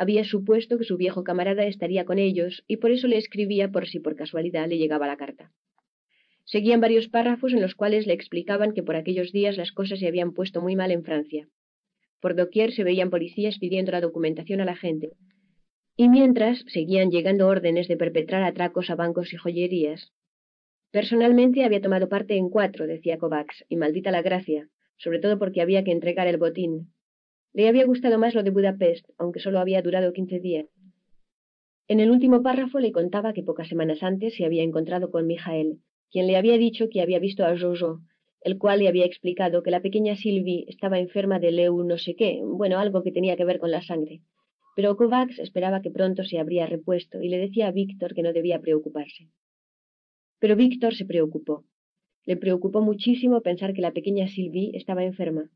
Había 0.00 0.22
supuesto 0.22 0.78
que 0.78 0.84
su 0.84 0.96
viejo 0.96 1.24
camarada 1.24 1.64
estaría 1.64 2.04
con 2.04 2.20
ellos 2.20 2.62
y 2.68 2.76
por 2.76 2.92
eso 2.92 3.08
le 3.08 3.18
escribía 3.18 3.72
por 3.72 3.88
si 3.88 3.98
por 3.98 4.14
casualidad 4.14 4.68
le 4.68 4.78
llegaba 4.78 5.08
la 5.08 5.16
carta. 5.16 5.50
Seguían 6.44 6.80
varios 6.80 7.08
párrafos 7.08 7.52
en 7.52 7.60
los 7.60 7.74
cuales 7.74 8.06
le 8.06 8.12
explicaban 8.12 8.74
que 8.74 8.84
por 8.84 8.94
aquellos 8.94 9.32
días 9.32 9.56
las 9.56 9.72
cosas 9.72 9.98
se 9.98 10.06
habían 10.06 10.34
puesto 10.34 10.62
muy 10.62 10.76
mal 10.76 10.92
en 10.92 11.02
Francia. 11.02 11.48
Por 12.20 12.36
doquier 12.36 12.72
se 12.72 12.84
veían 12.84 13.10
policías 13.10 13.58
pidiendo 13.58 13.90
la 13.90 14.00
documentación 14.00 14.60
a 14.60 14.64
la 14.64 14.76
gente, 14.76 15.10
y 15.96 16.08
mientras 16.08 16.64
seguían 16.68 17.10
llegando 17.10 17.48
órdenes 17.48 17.88
de 17.88 17.96
perpetrar 17.96 18.44
atracos 18.44 18.90
a 18.90 18.94
bancos 18.94 19.32
y 19.32 19.36
joyerías. 19.36 20.12
Personalmente 20.92 21.64
había 21.64 21.80
tomado 21.80 22.08
parte 22.08 22.36
en 22.36 22.50
cuatro, 22.50 22.86
decía 22.86 23.18
Kovacs, 23.18 23.64
y 23.68 23.74
maldita 23.74 24.12
la 24.12 24.22
gracia, 24.22 24.68
sobre 24.96 25.18
todo 25.18 25.40
porque 25.40 25.60
había 25.60 25.82
que 25.82 25.90
entregar 25.90 26.28
el 26.28 26.36
botín. 26.36 26.92
Le 27.52 27.68
había 27.68 27.86
gustado 27.86 28.18
más 28.18 28.34
lo 28.34 28.42
de 28.42 28.50
Budapest, 28.50 29.08
aunque 29.18 29.40
solo 29.40 29.58
había 29.58 29.82
durado 29.82 30.12
quince 30.12 30.38
días. 30.40 30.66
En 31.88 32.00
el 32.00 32.10
último 32.10 32.42
párrafo 32.42 32.78
le 32.80 32.92
contaba 32.92 33.32
que 33.32 33.42
pocas 33.42 33.68
semanas 33.68 34.02
antes 34.02 34.36
se 34.36 34.44
había 34.44 34.62
encontrado 34.62 35.10
con 35.10 35.26
Mijael, 35.26 35.78
quien 36.10 36.26
le 36.26 36.36
había 36.36 36.58
dicho 36.58 36.88
que 36.90 37.00
había 37.00 37.18
visto 37.18 37.44
a 37.44 37.58
Jojo, 37.58 38.00
el 38.42 38.58
cual 38.58 38.80
le 38.80 38.88
había 38.88 39.06
explicado 39.06 39.62
que 39.62 39.70
la 39.70 39.80
pequeña 39.80 40.14
Sylvie 40.14 40.64
estaba 40.68 40.98
enferma 40.98 41.38
de 41.38 41.50
leu 41.52 41.82
no 41.84 41.98
sé 41.98 42.14
qué, 42.14 42.40
bueno, 42.44 42.78
algo 42.78 43.02
que 43.02 43.12
tenía 43.12 43.36
que 43.36 43.44
ver 43.44 43.58
con 43.58 43.70
la 43.70 43.82
sangre, 43.82 44.20
pero 44.76 44.96
Kovacs 44.96 45.40
esperaba 45.40 45.82
que 45.82 45.90
pronto 45.90 46.22
se 46.24 46.38
habría 46.38 46.66
repuesto 46.66 47.20
y 47.20 47.28
le 47.28 47.38
decía 47.38 47.66
a 47.66 47.72
Víctor 47.72 48.14
que 48.14 48.22
no 48.22 48.32
debía 48.32 48.60
preocuparse. 48.60 49.28
Pero 50.38 50.54
Víctor 50.54 50.94
se 50.94 51.04
preocupó. 51.04 51.64
Le 52.24 52.36
preocupó 52.36 52.80
muchísimo 52.80 53.40
pensar 53.40 53.74
que 53.74 53.80
la 53.80 53.92
pequeña 53.92 54.28
Sylvie 54.28 54.70
estaba 54.74 55.02
enferma. 55.02 55.50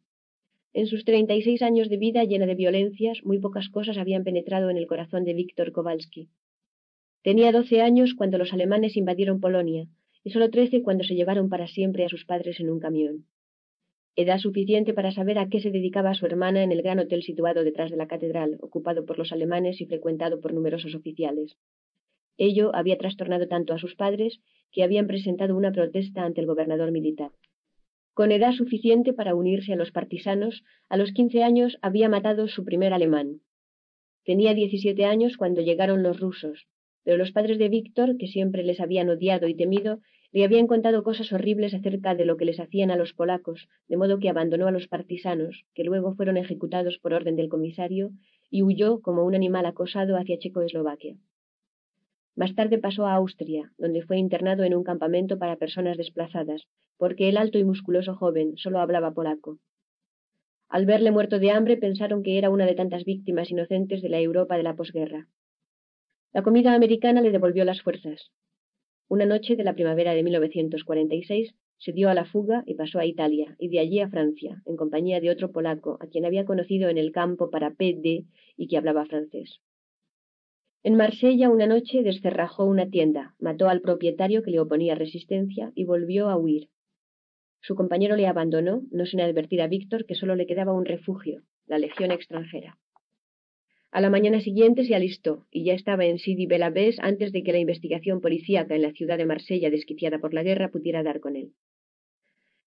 En 0.73 0.87
sus 0.87 1.05
treinta 1.05 1.35
y 1.35 1.43
seis 1.43 1.63
años 1.63 1.89
de 1.89 1.97
vida 1.97 2.25
llena 2.25 2.47
de 2.47 2.55
violencias, 2.55 3.25
muy 3.25 3.39
pocas 3.39 3.69
cosas 3.69 3.99
habían 3.99 4.25
penetrado 4.25 4.71
en 4.71 4.77
el 4.77 4.87
corazón 4.87 5.25
de 5.25 5.35
Víctor 5.35 5.73
Kowalski. 5.73 6.29
Tenía 7.23 7.53
doce 7.53 7.81
años 7.81 8.15
cuando 8.15 8.39
los 8.39 8.53
alemanes 8.53 8.97
invadieron 8.97 9.41
Polonia, 9.41 9.87
y 10.25 10.31
solo 10.31 10.51
trece 10.51 10.83
cuando 10.83 11.05
se 11.05 11.15
llevaron 11.15 11.49
para 11.49 11.67
siempre 11.67 12.05
a 12.05 12.09
sus 12.09 12.25
padres 12.25 12.59
en 12.61 12.71
un 12.71 12.81
camión 12.81 13.27
edad 14.15 14.39
suficiente 14.39 14.93
para 14.93 15.11
saber 15.11 15.39
a 15.39 15.49
qué 15.49 15.61
se 15.61 15.71
dedicaba 15.71 16.15
su 16.15 16.27
hermana 16.27 16.63
en 16.63 16.73
el 16.73 16.83
gran 16.83 16.99
hotel 16.99 17.23
situado 17.23 17.65
detrás 17.65 17.91
de 17.91 17.97
la 17.97 18.09
catedral, 18.09 18.59
ocupado 18.61 19.07
por 19.07 19.19
los 19.19 19.33
alemanes 19.33 19.81
y 19.81 19.87
frecuentado 19.87 20.41
por 20.41 20.53
numerosos 20.53 20.95
oficiales. 20.95 21.57
Ello 22.37 22.75
había 22.75 22.99
trastornado 22.99 23.49
tanto 23.49 23.73
a 23.73 23.79
sus 23.79 23.95
padres 23.95 24.41
que 24.71 24.83
habían 24.83 25.07
presentado 25.07 25.57
una 25.57 25.73
protesta 25.73 26.25
ante 26.25 26.41
el 26.41 26.47
gobernador 26.47 26.93
militar. 26.93 27.31
Con 28.15 28.31
edad 28.31 28.53
suficiente 28.53 29.15
para 29.15 29.35
unirse 29.35 29.73
a 29.73 29.77
los 29.77 29.91
partisanos, 29.91 30.65
a 30.91 30.99
los 30.99 31.13
quince 31.13 31.43
años 31.43 31.79
había 31.81 32.11
matado 32.11 32.47
su 32.47 32.63
primer 32.63 32.93
alemán. 32.93 33.41
Tenía 34.25 34.53
diecisiete 34.53 35.07
años 35.07 35.39
cuando 35.39 35.63
llegaron 35.63 36.03
los 36.03 36.21
rusos, 36.21 36.67
pero 37.05 37.17
los 37.17 37.33
padres 37.33 37.59
de 37.59 37.71
Víctor, 37.71 38.19
que 38.19 38.29
siempre 38.29 38.65
les 38.65 38.81
habían 38.81 39.09
odiado 39.09 39.49
y 39.49 39.55
temido, 39.55 40.01
le 40.31 40.45
habían 40.45 40.67
contado 40.67 41.03
cosas 41.03 41.33
horribles 41.33 41.73
acerca 41.73 42.15
de 42.15 42.27
lo 42.27 42.37
que 42.37 42.45
les 42.45 42.61
hacían 42.61 42.91
a 42.91 42.97
los 42.97 43.15
polacos, 43.15 43.69
de 43.89 43.97
modo 43.97 44.19
que 44.19 44.29
abandonó 44.29 44.67
a 44.67 44.73
los 44.73 44.89
partisanos, 44.89 45.65
que 45.75 45.85
luego 45.85 46.15
fueron 46.15 46.37
ejecutados 46.37 46.99
por 46.99 47.15
orden 47.15 47.37
del 47.37 47.49
comisario, 47.49 48.11
y 48.51 48.63
huyó 48.63 49.01
como 49.01 49.25
un 49.25 49.35
animal 49.35 49.65
acosado 49.65 50.17
hacia 50.17 50.39
Checoslovaquia. 50.39 51.17
Más 52.35 52.55
tarde 52.55 52.79
pasó 52.79 53.07
a 53.07 53.15
Austria, 53.15 53.73
donde 53.79 54.03
fue 54.03 54.19
internado 54.19 54.65
en 54.65 54.75
un 54.75 54.85
campamento 54.85 55.39
para 55.39 55.57
personas 55.57 55.97
desplazadas, 55.97 56.63
porque 56.97 57.29
el 57.29 57.37
alto 57.37 57.59
y 57.59 57.65
musculoso 57.65 58.15
joven 58.15 58.57
solo 58.57 58.81
hablaba 58.81 59.13
polaco. 59.13 59.59
Al 60.69 60.87
verle 60.87 61.11
muerto 61.11 61.39
de 61.39 61.51
hambre 61.51 61.77
pensaron 61.77 62.23
que 62.23 62.39
era 62.39 62.51
una 62.51 62.67
de 62.67 62.75
tantas 62.75 63.05
víctimas 63.05 63.51
inocentes 63.51 64.01
de 64.01 64.09
la 64.09 64.21
Europa 64.21 64.57
de 64.57 64.63
la 64.63 64.75
posguerra. 64.75 65.29
La 66.33 66.43
comida 66.43 66.75
americana 66.75 67.21
le 67.21 67.31
devolvió 67.31 67.65
las 67.65 67.83
fuerzas, 67.83 68.31
una 69.13 69.27
noche 69.27 69.57
de 69.57 69.63
la 69.63 69.75
primavera 69.75 70.15
de 70.15 70.23
1946 70.23 71.55
se 71.77 71.93
dio 71.93 72.09
a 72.09 72.15
la 72.15 72.25
fuga 72.25 72.63
y 72.65 72.77
pasó 72.77 72.99
a 72.99 73.05
Italia, 73.05 73.57
y 73.59 73.69
de 73.69 73.79
allí 73.79 74.01
a 74.01 74.09
Francia, 74.09 74.63
en 74.65 74.75
compañía 74.77 75.21
de 75.21 75.29
otro 75.29 75.53
polaco, 75.53 75.99
a 76.01 76.07
quien 76.07 76.25
había 76.25 76.47
conocido 76.47 76.89
en 76.89 76.97
el 76.97 77.13
campo 77.13 77.51
para 77.51 77.75
PD 77.75 78.25
y 78.57 78.69
que 78.69 78.79
hablaba 78.79 79.05
francés. 79.05 79.61
En 80.85 80.97
Marsella 80.97 81.49
una 81.49 81.69
noche 81.69 82.03
descerrajó 82.03 82.65
una 82.65 82.91
tienda, 82.91 83.37
mató 83.39 83.69
al 83.69 83.83
propietario 83.83 84.43
que 84.43 84.51
le 84.51 84.59
oponía 84.59 84.97
resistencia 84.97 85.71
y 85.77 85.85
volvió 85.85 86.29
a 86.29 86.37
huir. 86.37 86.71
Su 87.61 87.77
compañero 87.77 88.17
le 88.17 88.27
abandonó, 88.27 88.83
no 88.91 89.07
sin 89.07 89.21
advertir 89.21 89.63
a 89.63 89.69
Víctor 89.69 90.07
que 90.07 90.17
solo 90.17 90.35
le 90.35 90.47
quedaba 90.47 90.73
un 90.73 90.85
refugio, 90.85 91.43
la 91.67 91.79
Legión 91.79 92.11
extranjera. 92.11 92.79
A 93.93 94.01
la 94.01 94.11
mañana 94.11 94.41
siguiente 94.41 94.85
se 94.85 94.97
alistó 94.97 95.47
y 95.53 95.65
ya 95.65 95.75
estaba 95.75 96.05
en 96.05 96.19
Sidi 96.19 96.47
Belabés 96.47 96.99
antes 96.99 97.31
de 97.31 97.45
que 97.45 97.53
la 97.53 97.59
investigación 97.59 98.21
policíaca 98.21 98.75
en 98.75 98.83
la 98.83 98.91
ciudad 98.91 99.19
de 99.19 99.27
Marsella, 99.27 99.71
desquiciada 99.71 100.19
por 100.19 100.35
la 100.35 100.43
guerra, 100.43 100.71
pudiera 100.73 101.05
dar 101.05 101.21
con 101.21 101.37
él. 101.37 101.53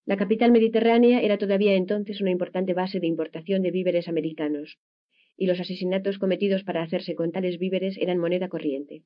La 0.06 0.16
capital 0.16 0.52
mediterránea 0.52 1.20
era 1.22 1.38
todavía 1.38 1.74
entonces 1.74 2.22
una 2.22 2.32
importante 2.32 2.74
base 2.74 3.02
de 3.02 3.08
importación 3.08 3.64
de 3.64 3.72
víveres 3.72 4.08
americanos, 4.08 4.78
y 5.38 5.48
los 5.48 5.60
asesinatos 5.60 6.18
cometidos 6.18 6.64
para 6.64 6.82
hacerse 6.82 7.16
con 7.16 7.32
tales 7.32 7.60
víveres 7.60 7.98
eran 7.98 8.18
moneda 8.18 8.50
corriente. 8.50 9.04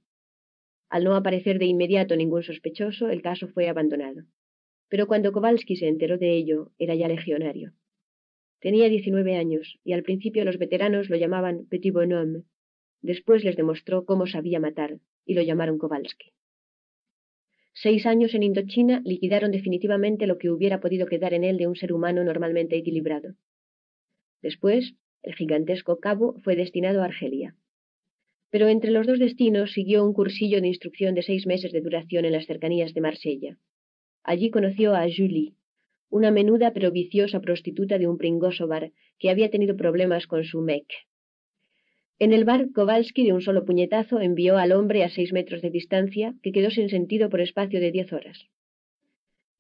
Al 0.90 1.04
no 1.04 1.16
aparecer 1.16 1.60
de 1.60 1.66
inmediato 1.66 2.16
ningún 2.16 2.44
sospechoso, 2.44 3.10
el 3.10 3.22
caso 3.22 3.48
fue 3.48 3.70
abandonado. 3.70 4.24
Pero 4.90 5.08
cuando 5.08 5.32
Kowalski 5.32 5.76
se 5.76 5.88
enteró 5.88 6.18
de 6.18 6.36
ello, 6.36 6.72
era 6.80 6.96
ya 6.96 7.08
legionario. 7.08 7.74
Tenía 8.60 8.90
diecinueve 8.90 9.38
años, 9.38 9.80
y 9.84 9.94
al 9.94 10.04
principio 10.04 10.44
los 10.44 10.58
veteranos 10.58 11.10
lo 11.10 11.16
llamaban 11.16 11.66
Petit 11.70 11.94
Bonhomme. 11.94 12.44
Después 13.02 13.44
les 13.44 13.56
demostró 13.56 14.06
cómo 14.06 14.26
sabía 14.26 14.60
matar, 14.60 15.00
y 15.26 15.36
lo 15.36 15.42
llamaron 15.44 15.78
Kowalski. 15.78 16.34
Seis 17.74 18.06
años 18.06 18.34
en 18.34 18.44
Indochina 18.44 19.02
liquidaron 19.06 19.52
definitivamente 19.52 20.28
lo 20.28 20.38
que 20.38 20.50
hubiera 20.50 20.82
podido 20.82 21.06
quedar 21.06 21.34
en 21.34 21.46
él 21.46 21.58
de 21.58 21.68
un 21.68 21.76
ser 21.76 21.94
humano 21.94 22.24
normalmente 22.24 22.76
equilibrado. 22.76 23.36
Después, 24.42 24.96
el 25.24 25.36
gigantesco 25.36 26.00
cabo 26.00 26.40
fue 26.44 26.56
destinado 26.56 27.02
a 27.02 27.06
Argelia. 27.06 27.56
Pero 28.50 28.68
entre 28.68 28.92
los 28.92 29.06
dos 29.06 29.20
destinos 29.20 29.74
siguió 29.74 30.04
un 30.04 30.14
cursillo 30.14 30.62
de 30.62 30.68
instrucción 30.68 31.14
de 31.16 31.24
seis 31.24 31.46
meses 31.46 31.72
de 31.72 31.82
duración 31.82 32.26
en 32.26 32.32
las 32.32 32.46
cercanías 32.46 32.94
de 32.94 33.02
Marsella. 33.02 33.58
Allí 34.24 34.50
conoció 34.50 34.96
a 34.96 35.04
Julie, 35.04 35.54
una 36.10 36.32
menuda 36.32 36.74
pero 36.74 36.92
viciosa 36.92 37.40
prostituta 37.40 37.98
de 38.00 38.08
un 38.08 38.18
pringoso 38.18 38.68
bar 38.68 38.92
que 39.20 39.30
había 39.30 39.50
tenido 39.50 39.76
problemas 39.76 40.26
con 40.26 40.44
su 40.44 40.62
mec. 40.62 40.86
En 42.18 42.34
el 42.34 42.44
bar, 42.44 42.72
Kowalski 42.74 43.24
de 43.24 43.34
un 43.34 43.42
solo 43.42 43.64
puñetazo 43.64 44.20
envió 44.20 44.58
al 44.58 44.72
hombre 44.72 45.04
a 45.04 45.10
seis 45.10 45.32
metros 45.32 45.62
de 45.62 45.70
distancia, 45.70 46.34
que 46.42 46.52
quedó 46.52 46.70
sin 46.70 46.90
sentido 46.90 47.30
por 47.30 47.40
espacio 47.40 47.80
de 47.80 47.92
diez 47.92 48.12
horas. 48.12 48.48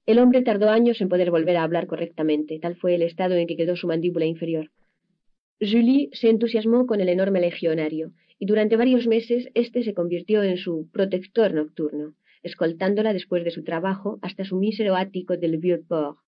El 0.05 0.19
hombre 0.19 0.41
tardó 0.41 0.69
años 0.69 0.99
en 1.01 1.07
poder 1.07 1.31
volver 1.31 1.55
a 1.55 1.63
hablar 1.63 1.87
correctamente, 1.87 2.59
tal 2.59 2.75
fue 2.75 2.95
el 2.95 3.03
estado 3.03 3.35
en 3.35 3.47
que 3.47 3.55
quedó 3.55 3.75
su 3.75 3.87
mandíbula 3.87 4.25
inferior. 4.25 4.71
Julie 5.59 6.09
se 6.13 6.29
entusiasmó 6.29 6.87
con 6.87 7.01
el 7.01 7.09
enorme 7.09 7.41
legionario, 7.41 8.11
y 8.37 8.45
durante 8.45 8.77
varios 8.77 9.07
meses 9.07 9.49
éste 9.53 9.83
se 9.83 9.93
convirtió 9.93 10.43
en 10.43 10.57
su 10.57 10.89
protector 10.91 11.53
nocturno, 11.53 12.15
escoltándola 12.43 13.11
después 13.13 13.43
de 13.43 13.51
su 13.51 13.63
trabajo 13.63 14.19
hasta 14.21 14.45
su 14.45 14.57
mísero 14.57 14.95
ático 14.95 15.35
del 15.35 15.57
Vieux-Port, 15.57 16.19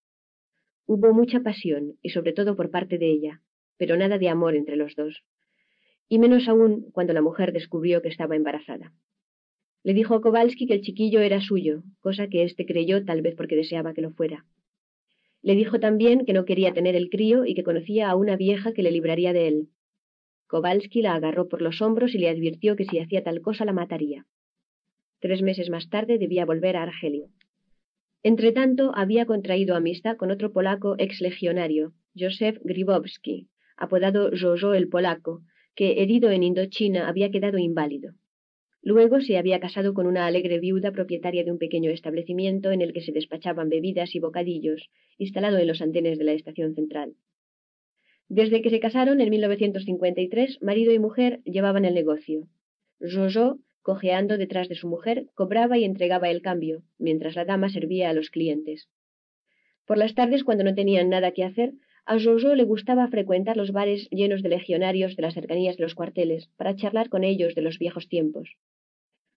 Hubo 0.86 1.14
mucha 1.14 1.40
pasión, 1.40 1.98
y 2.02 2.10
sobre 2.10 2.34
todo 2.34 2.58
por 2.58 2.70
parte 2.70 2.98
de 2.98 3.10
ella, 3.10 3.42
pero 3.78 3.96
nada 3.96 4.18
de 4.18 4.28
amor 4.28 4.56
entre 4.56 4.76
los 4.76 4.94
dos, 4.96 5.24
y 6.10 6.20
menos 6.20 6.50
aún 6.50 6.92
cuando 6.92 7.14
la 7.14 7.22
mujer 7.22 7.54
descubrió 7.54 8.02
que 8.02 8.10
estaba 8.10 8.36
embarazada. 8.36 8.92
Le 9.84 9.94
dijo 9.94 10.16
a 10.16 10.22
Kowalski 10.22 10.68
que 10.68 10.74
el 10.74 10.82
chiquillo 10.82 11.22
era 11.22 11.40
suyo, 11.40 11.84
cosa 12.02 12.28
que 12.28 12.44
éste 12.44 12.66
creyó 12.66 13.06
tal 13.06 13.22
vez 13.22 13.36
porque 13.36 13.56
deseaba 13.56 13.94
que 13.94 14.02
lo 14.02 14.12
fuera. 14.12 14.46
Le 15.42 15.56
dijo 15.56 15.80
también 15.80 16.26
que 16.26 16.34
no 16.34 16.46
quería 16.46 16.74
tener 16.74 16.96
el 16.96 17.10
crío 17.10 17.46
y 17.46 17.56
que 17.56 17.64
conocía 17.64 18.10
a 18.10 18.16
una 18.16 18.36
vieja 18.36 18.74
que 18.74 18.84
le 18.84 18.92
libraría 18.92 19.34
de 19.34 19.48
él. 19.48 19.70
Kowalski 20.48 21.02
la 21.02 21.16
agarró 21.16 21.48
por 21.48 21.62
los 21.62 21.82
hombros 21.82 22.14
y 22.14 22.20
le 22.20 22.30
advirtió 22.30 22.76
que 22.76 22.86
si 22.86 23.00
hacía 23.00 23.24
tal 23.24 23.42
cosa 23.42 23.66
la 23.66 23.74
mataría. 23.74 24.26
Tres 25.20 25.42
meses 25.42 25.70
más 25.70 25.90
tarde 25.90 26.18
debía 26.18 26.46
volver 26.46 26.76
a 26.76 26.84
Argelio. 26.84 27.30
Entretanto, 28.24 28.92
había 28.94 29.26
contraído 29.26 29.76
amistad 29.76 30.18
con 30.18 30.30
otro 30.30 30.52
polaco 30.52 30.96
exlegionario, 31.00 31.94
Joseph 32.16 32.60
Gribowski, 32.64 33.48
apodado 33.78 34.30
Jojo 34.40 34.74
el 34.74 34.90
Polaco, 34.90 35.42
que, 35.74 36.04
herido 36.04 36.30
en 36.30 36.44
Indochina, 36.44 37.08
había 37.08 37.32
quedado 37.32 37.58
inválido. 37.58 38.14
Luego 38.84 39.22
se 39.22 39.38
había 39.38 39.60
casado 39.60 39.94
con 39.94 40.08
una 40.08 40.26
alegre 40.26 40.60
viuda 40.60 40.92
propietaria 40.92 41.44
de 41.44 41.52
un 41.52 41.60
pequeño 41.60 41.92
establecimiento 41.92 42.72
en 42.72 42.82
el 42.82 42.94
que 42.94 43.02
se 43.02 43.12
despachaban 43.12 43.70
bebidas 43.70 44.16
y 44.16 44.20
bocadillos, 44.20 44.90
instalado 45.18 45.58
en 45.60 45.68
los 45.68 45.82
andenes 45.82 46.18
de 46.18 46.24
la 46.24 46.34
estación 46.34 46.74
central. 46.74 47.14
Desde 48.28 48.62
que 48.62 48.70
se 48.70 48.80
casaron 48.80 49.22
en 49.22 49.30
1953, 49.30 50.62
marido 50.62 50.94
y 50.94 51.00
mujer 51.00 51.42
llevaban 51.44 51.86
el 51.86 51.94
negocio. 51.94 52.48
Jojo 53.00 53.60
Cojeando 53.84 54.38
detrás 54.38 54.70
de 54.70 54.76
su 54.76 54.88
mujer, 54.88 55.26
cobraba 55.34 55.76
y 55.78 55.86
entregaba 55.86 56.30
el 56.30 56.44
cambio, 56.44 56.84
mientras 57.00 57.36
la 57.36 57.46
dama 57.46 57.70
servía 57.70 58.12
a 58.12 58.14
los 58.14 58.30
clientes. 58.30 58.88
Por 59.88 59.98
las 59.98 60.14
tardes, 60.14 60.44
cuando 60.44 60.64
no 60.64 60.76
tenían 60.76 61.10
nada 61.10 61.32
que 61.32 61.44
hacer, 61.44 61.74
a 62.06 62.20
Jojo 62.20 62.54
le 62.54 62.64
gustaba 62.64 63.08
frecuentar 63.08 63.58
los 63.58 63.72
bares 63.72 64.08
llenos 64.12 64.44
de 64.44 64.50
legionarios 64.50 65.16
de 65.16 65.24
las 65.24 65.34
cercanías 65.34 65.78
de 65.78 65.84
los 65.84 65.96
cuarteles, 65.96 66.48
para 66.58 66.76
charlar 66.76 67.10
con 67.10 67.24
ellos 67.24 67.56
de 67.56 67.64
los 67.64 67.80
viejos 67.80 68.08
tiempos. 68.08 68.56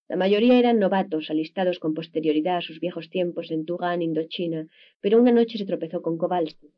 La 0.07 0.17
mayoría 0.17 0.59
eran 0.59 0.79
novatos, 0.79 1.31
alistados 1.31 1.79
con 1.79 1.95
posterioridad 1.95 2.59
a 2.59 2.61
sus 2.61 2.79
viejos 2.79 3.09
tiempos 3.09 3.51
en 3.51 3.65
Tugan, 3.65 4.03
Indochina, 4.03 4.69
pero 5.01 5.19
una 5.19 5.33
noche 5.33 5.57
se 5.57 5.65
tropezó 5.65 6.03
con 6.03 6.19
Kowalski. 6.19 6.73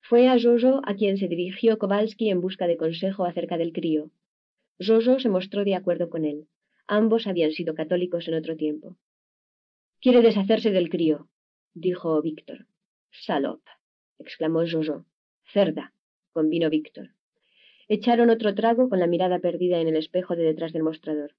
Fue 0.00 0.28
a 0.28 0.40
Jojo 0.40 0.80
a 0.84 0.94
quien 0.94 1.18
se 1.18 1.28
dirigió 1.28 1.78
Kowalski 1.78 2.30
en 2.30 2.40
busca 2.40 2.66
de 2.66 2.78
consejo 2.78 3.26
acerca 3.26 3.58
del 3.58 3.72
crío. 3.72 4.10
Jojo 4.78 5.18
se 5.18 5.28
mostró 5.28 5.64
de 5.64 5.74
acuerdo 5.74 6.08
con 6.08 6.24
él. 6.24 6.46
Ambos 6.86 7.26
habían 7.26 7.50
sido 7.50 7.74
católicos 7.74 8.26
en 8.28 8.34
otro 8.34 8.56
tiempo. 8.56 8.96
Quiere 10.00 10.22
deshacerse 10.22 10.70
del 10.70 10.88
crío, 10.88 11.28
dijo 11.74 12.22
Víctor. 12.22 12.66
Salop, 13.10 13.60
exclamó 14.18 14.62
Jojo. 14.70 15.04
Cerda, 15.52 15.92
convino 16.32 16.70
Víctor. 16.70 17.10
Echaron 17.88 18.30
otro 18.30 18.54
trago 18.54 18.88
con 18.88 18.98
la 18.98 19.06
mirada 19.06 19.40
perdida 19.40 19.80
en 19.80 19.88
el 19.88 19.96
espejo 19.96 20.36
de 20.36 20.44
detrás 20.44 20.72
del 20.72 20.82
mostrador. 20.82 21.34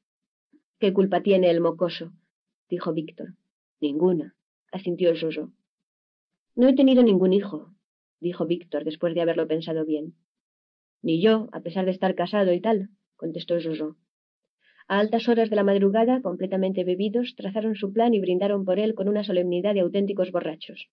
¿Qué 0.80 0.93
culpa 0.93 1.22
tiene 1.22 1.49
el 1.49 1.59
mocoso? 1.59 2.11
dijo 2.69 2.93
Víctor. 2.93 3.33
Ninguna, 3.81 4.35
asintió 4.72 5.11
Jojo. 5.19 5.51
No 6.56 6.67
he 6.67 6.75
tenido 6.75 7.01
ningún 7.01 7.33
hijo, 7.33 7.73
dijo 8.19 8.45
Víctor 8.45 8.83
después 8.83 9.15
de 9.15 9.22
haberlo 9.22 9.47
pensado 9.47 9.85
bien. 9.85 10.14
Ni 11.01 11.19
yo, 11.19 11.49
a 11.51 11.61
pesar 11.61 11.85
de 11.85 11.91
estar 11.91 12.14
casado 12.14 12.53
y 12.53 12.61
tal, 12.61 12.89
contestó 13.15 13.56
Jojo. 13.59 13.95
A 14.88 14.99
altas 14.99 15.27
horas 15.27 15.49
de 15.49 15.56
la 15.56 15.64
madrugada, 15.64 16.22
completamente 16.22 16.83
bebidos, 16.83 17.35
trazaron 17.35 17.75
su 17.75 17.91
plan 17.91 18.14
y 18.14 18.19
brindaron 18.19 18.64
por 18.64 18.77
él 18.77 18.93
con 18.93 19.09
una 19.09 19.23
solemnidad 19.23 19.73
de 19.73 19.80
auténticos 19.80 20.31
borrachos. 20.31 20.89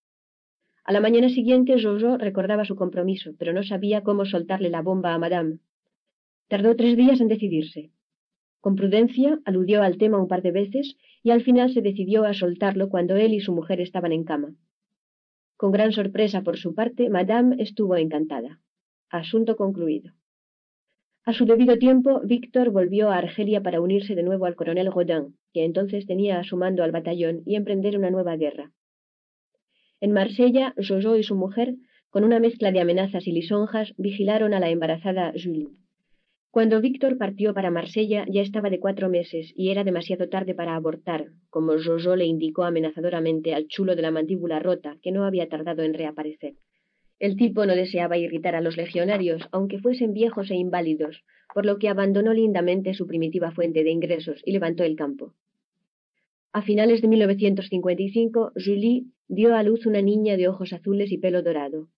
A 0.85 0.93
la 0.93 1.01
mañana 1.01 1.29
siguiente, 1.29 1.81
Jojo 1.83 2.17
recordaba 2.17 2.65
su 2.65 2.75
compromiso, 2.75 3.33
pero 3.39 3.53
no 3.53 3.63
sabía 3.63 4.03
cómo 4.03 4.25
soltarle 4.25 4.71
la 4.71 4.81
bomba 4.81 5.13
a 5.13 5.19
Madame. 5.19 5.59
Tardó 6.49 6.75
tres 6.75 6.97
días 6.97 7.21
en 7.21 7.29
decidirse. 7.29 7.91
Con 8.65 8.77
prudencia 8.77 9.41
aludió 9.45 9.83
al 9.83 9.99
tema 9.99 10.19
un 10.19 10.27
par 10.27 10.41
de 10.41 10.51
veces 10.51 10.97
y 11.23 11.33
al 11.33 11.43
final 11.43 11.75
se 11.75 11.83
decidió 11.83 12.25
a 12.25 12.33
soltarlo 12.33 12.89
cuando 12.89 13.15
él 13.15 13.35
y 13.35 13.41
su 13.41 13.53
mujer 13.53 13.79
estaban 13.79 14.11
en 14.11 14.25
cama. 14.25 14.55
Con 15.59 15.71
gran 15.71 15.93
sorpresa 15.93 16.41
por 16.41 16.57
su 16.57 16.75
parte, 16.75 17.11
Madame 17.11 17.57
estuvo 17.59 17.95
encantada. 17.95 18.61
Asunto 19.11 19.57
concluido. 19.57 20.15
A 21.27 21.35
su 21.35 21.45
debido 21.45 21.77
tiempo, 21.77 22.23
Víctor 22.25 22.71
volvió 22.71 23.11
a 23.11 23.19
Argelia 23.19 23.63
para 23.63 23.83
unirse 23.83 24.15
de 24.15 24.23
nuevo 24.23 24.47
al 24.47 24.55
coronel 24.55 24.89
Godin, 24.89 25.37
que 25.53 25.67
entonces 25.67 26.07
tenía 26.07 26.41
a 26.41 26.45
su 26.45 26.57
mando 26.57 26.83
al 26.85 26.91
batallón, 26.91 27.43
y 27.45 27.57
emprender 27.57 27.99
una 27.99 28.09
nueva 28.09 28.35
guerra. 28.39 28.73
En 30.01 30.13
Marsella, 30.13 30.73
Jojo 30.79 31.19
y 31.19 31.23
su 31.23 31.35
mujer, 31.35 31.75
con 32.09 32.25
una 32.25 32.41
mezcla 32.41 32.73
de 32.73 32.81
amenazas 32.81 33.27
y 33.27 33.33
lisonjas, 33.33 33.93
vigilaron 33.99 34.55
a 34.55 34.61
la 34.61 34.71
embarazada 34.71 35.35
Julie. 35.35 35.84
Cuando 36.55 36.81
Víctor 36.81 37.19
partió 37.19 37.53
para 37.53 37.73
Marsella 37.73 38.27
ya 38.31 38.41
estaba 38.41 38.71
de 38.71 38.79
cuatro 38.79 39.09
meses 39.09 39.53
y 39.57 39.71
era 39.71 39.83
demasiado 39.83 40.29
tarde 40.29 40.55
para 40.55 40.77
abortar, 40.77 41.33
como 41.51 41.73
Jojo 41.73 42.15
le 42.15 42.27
indicó 42.27 42.63
amenazadoramente 42.63 43.55
al 43.55 43.67
chulo 43.67 43.97
de 43.97 44.03
la 44.03 44.13
mandíbula 44.13 44.61
rota, 44.61 44.97
que 45.03 45.11
no 45.11 45.25
había 45.25 45.49
tardado 45.49 45.83
en 45.83 45.95
reaparecer. 45.95 46.55
El 47.19 47.35
tipo 47.35 47.67
no 47.67 47.75
deseaba 47.75 48.19
irritar 48.19 48.55
a 48.55 48.61
los 48.61 48.77
legionarios, 48.77 49.43
aunque 49.51 49.81
fuesen 49.81 50.13
viejos 50.13 50.49
e 50.53 50.55
inválidos, 50.55 51.25
por 51.53 51.67
lo 51.67 51.81
que 51.81 51.89
abandonó 51.89 52.33
lindamente 52.33 52.95
su 52.95 53.09
primitiva 53.09 53.51
fuente 53.51 53.83
de 53.83 53.91
ingresos 53.91 54.41
y 54.45 54.53
levantó 54.53 54.85
el 54.85 54.95
campo. 54.95 55.35
A 56.53 56.63
finales 56.63 57.03
de 57.03 57.09
1955, 57.09 58.53
Julie 58.65 59.07
dio 59.27 59.57
a 59.57 59.65
luz 59.65 59.87
una 59.87 60.03
niña 60.03 60.37
de 60.37 60.47
ojos 60.47 60.73
azules 60.73 61.11
y 61.11 61.19
pelo 61.19 61.43
dorado. 61.43 61.89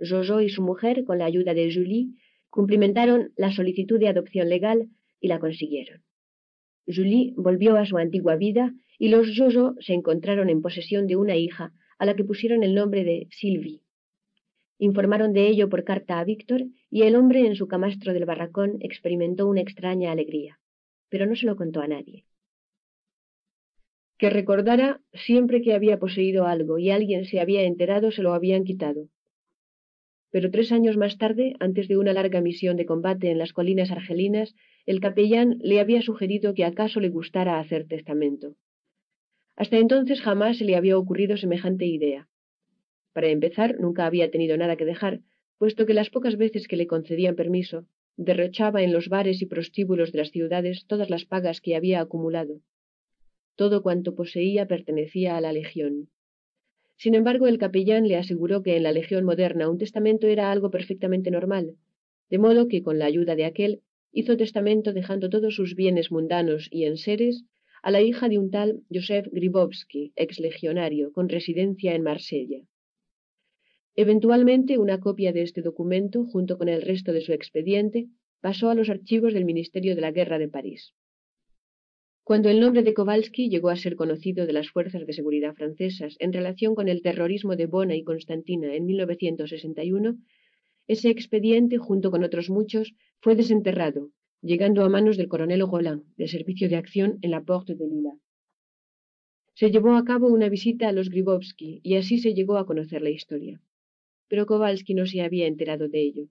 Jojo 0.00 0.40
y 0.40 0.48
su 0.48 0.62
mujer, 0.62 1.04
con 1.04 1.18
la 1.18 1.26
ayuda 1.26 1.52
de 1.52 1.70
Julie, 1.70 2.14
cumplimentaron 2.50 3.32
la 3.36 3.52
solicitud 3.52 3.98
de 3.98 4.08
adopción 4.08 4.48
legal 4.48 4.88
y 5.20 5.28
la 5.28 5.38
consiguieron. 5.38 6.02
Julie 6.86 7.32
volvió 7.36 7.76
a 7.76 7.86
su 7.86 7.96
antigua 7.98 8.36
vida 8.36 8.74
y 8.98 9.08
los 9.08 9.28
Jojo 9.36 9.74
se 9.80 9.94
encontraron 9.94 10.50
en 10.50 10.60
posesión 10.60 11.06
de 11.06 11.16
una 11.16 11.36
hija 11.36 11.72
a 11.98 12.06
la 12.06 12.14
que 12.14 12.24
pusieron 12.24 12.62
el 12.62 12.74
nombre 12.74 13.04
de 13.04 13.28
Sylvie. 13.30 13.82
Informaron 14.78 15.32
de 15.32 15.46
ello 15.46 15.68
por 15.68 15.84
carta 15.84 16.18
a 16.18 16.24
Víctor 16.24 16.62
y 16.90 17.02
el 17.02 17.14
hombre 17.14 17.46
en 17.46 17.54
su 17.54 17.68
camastro 17.68 18.12
del 18.12 18.24
barracón 18.24 18.78
experimentó 18.80 19.46
una 19.46 19.60
extraña 19.60 20.10
alegría, 20.10 20.58
pero 21.08 21.26
no 21.26 21.36
se 21.36 21.46
lo 21.46 21.56
contó 21.56 21.80
a 21.80 21.88
nadie. 21.88 22.24
Que 24.18 24.30
recordara 24.30 25.00
siempre 25.12 25.62
que 25.62 25.74
había 25.74 25.98
poseído 25.98 26.46
algo 26.46 26.78
y 26.78 26.90
alguien 26.90 27.26
se 27.26 27.40
había 27.40 27.62
enterado 27.62 28.10
se 28.10 28.22
lo 28.22 28.32
habían 28.32 28.64
quitado. 28.64 29.08
Pero 30.30 30.50
tres 30.50 30.70
años 30.70 30.96
más 30.96 31.18
tarde, 31.18 31.54
antes 31.58 31.88
de 31.88 31.96
una 31.96 32.12
larga 32.12 32.40
misión 32.40 32.76
de 32.76 32.86
combate 32.86 33.30
en 33.30 33.38
las 33.38 33.52
colinas 33.52 33.90
argelinas, 33.90 34.54
el 34.86 35.00
capellán 35.00 35.58
le 35.60 35.80
había 35.80 36.02
sugerido 36.02 36.54
que 36.54 36.64
acaso 36.64 37.00
le 37.00 37.08
gustara 37.08 37.58
hacer 37.58 37.86
testamento. 37.88 38.54
Hasta 39.56 39.78
entonces 39.78 40.20
jamás 40.20 40.58
se 40.58 40.64
le 40.64 40.76
había 40.76 40.96
ocurrido 40.96 41.36
semejante 41.36 41.84
idea. 41.84 42.28
Para 43.12 43.28
empezar, 43.28 43.78
nunca 43.80 44.06
había 44.06 44.30
tenido 44.30 44.56
nada 44.56 44.76
que 44.76 44.84
dejar, 44.84 45.20
puesto 45.58 45.84
que 45.84 45.94
las 45.94 46.10
pocas 46.10 46.36
veces 46.36 46.68
que 46.68 46.76
le 46.76 46.86
concedían 46.86 47.34
permiso, 47.34 47.86
derrochaba 48.16 48.82
en 48.82 48.92
los 48.92 49.08
bares 49.08 49.42
y 49.42 49.46
prostíbulos 49.46 50.12
de 50.12 50.18
las 50.18 50.30
ciudades 50.30 50.86
todas 50.86 51.10
las 51.10 51.24
pagas 51.24 51.60
que 51.60 51.74
había 51.74 52.00
acumulado. 52.00 52.60
Todo 53.56 53.82
cuanto 53.82 54.14
poseía 54.14 54.66
pertenecía 54.66 55.36
a 55.36 55.40
la 55.40 55.52
Legión. 55.52 56.08
Sin 57.02 57.14
embargo, 57.14 57.46
el 57.46 57.56
capellán 57.56 58.08
le 58.08 58.16
aseguró 58.16 58.62
que 58.62 58.76
en 58.76 58.82
la 58.82 58.92
Legión 58.92 59.24
moderna 59.24 59.70
un 59.70 59.78
testamento 59.78 60.26
era 60.26 60.52
algo 60.52 60.70
perfectamente 60.70 61.30
normal, 61.30 61.76
de 62.28 62.36
modo 62.36 62.68
que, 62.68 62.82
con 62.82 62.98
la 62.98 63.06
ayuda 63.06 63.36
de 63.36 63.46
aquel, 63.46 63.80
hizo 64.12 64.36
testamento 64.36 64.92
dejando 64.92 65.30
todos 65.30 65.54
sus 65.54 65.74
bienes 65.74 66.12
mundanos 66.12 66.68
y 66.70 66.84
enseres 66.84 67.44
a 67.82 67.90
la 67.90 68.02
hija 68.02 68.28
de 68.28 68.38
un 68.38 68.50
tal 68.50 68.82
Joseph 68.92 69.28
Gribowski, 69.32 70.12
ex 70.14 70.38
legionario, 70.40 71.10
con 71.10 71.30
residencia 71.30 71.94
en 71.94 72.02
Marsella. 72.02 72.66
Eventualmente, 73.96 74.76
una 74.76 75.00
copia 75.00 75.32
de 75.32 75.40
este 75.40 75.62
documento, 75.62 76.26
junto 76.26 76.58
con 76.58 76.68
el 76.68 76.82
resto 76.82 77.14
de 77.14 77.22
su 77.22 77.32
expediente, 77.32 78.08
pasó 78.42 78.68
a 78.68 78.74
los 78.74 78.90
archivos 78.90 79.32
del 79.32 79.46
Ministerio 79.46 79.94
de 79.94 80.02
la 80.02 80.12
Guerra 80.12 80.38
de 80.38 80.48
París. 80.48 80.92
Cuando 82.24 82.48
el 82.48 82.60
nombre 82.60 82.82
de 82.82 82.94
Kowalski 82.94 83.48
llegó 83.48 83.70
a 83.70 83.76
ser 83.76 83.96
conocido 83.96 84.46
de 84.46 84.52
las 84.52 84.70
fuerzas 84.70 85.06
de 85.06 85.12
seguridad 85.12 85.54
francesas 85.54 86.16
en 86.20 86.32
relación 86.32 86.74
con 86.74 86.88
el 86.88 87.02
terrorismo 87.02 87.56
de 87.56 87.66
Bona 87.66 87.96
y 87.96 88.04
Constantina 88.04 88.74
en 88.74 88.86
1961, 88.86 90.16
ese 90.86 91.10
expediente, 91.10 91.78
junto 91.78 92.10
con 92.10 92.22
otros 92.22 92.50
muchos, 92.50 92.94
fue 93.20 93.34
desenterrado, 93.34 94.10
llegando 94.42 94.84
a 94.84 94.88
manos 94.88 95.16
del 95.16 95.28
coronel 95.28 95.60
Roland, 95.60 96.04
del 96.16 96.28
Servicio 96.28 96.68
de 96.68 96.76
Acción 96.76 97.18
en 97.22 97.30
la 97.32 97.42
Porte 97.42 97.74
de 97.74 97.86
Lila. 97.86 98.12
Se 99.54 99.70
llevó 99.70 99.96
a 99.96 100.04
cabo 100.04 100.28
una 100.28 100.48
visita 100.48 100.88
a 100.88 100.92
los 100.92 101.10
Gribowski 101.10 101.80
y 101.82 101.96
así 101.96 102.18
se 102.18 102.34
llegó 102.34 102.56
a 102.58 102.66
conocer 102.66 103.02
la 103.02 103.10
historia 103.10 103.60
pero 104.30 104.46
Kowalski 104.46 104.94
no 104.94 105.06
se 105.06 105.22
había 105.22 105.48
enterado 105.48 105.88
de 105.88 106.00
ello. 106.00 106.28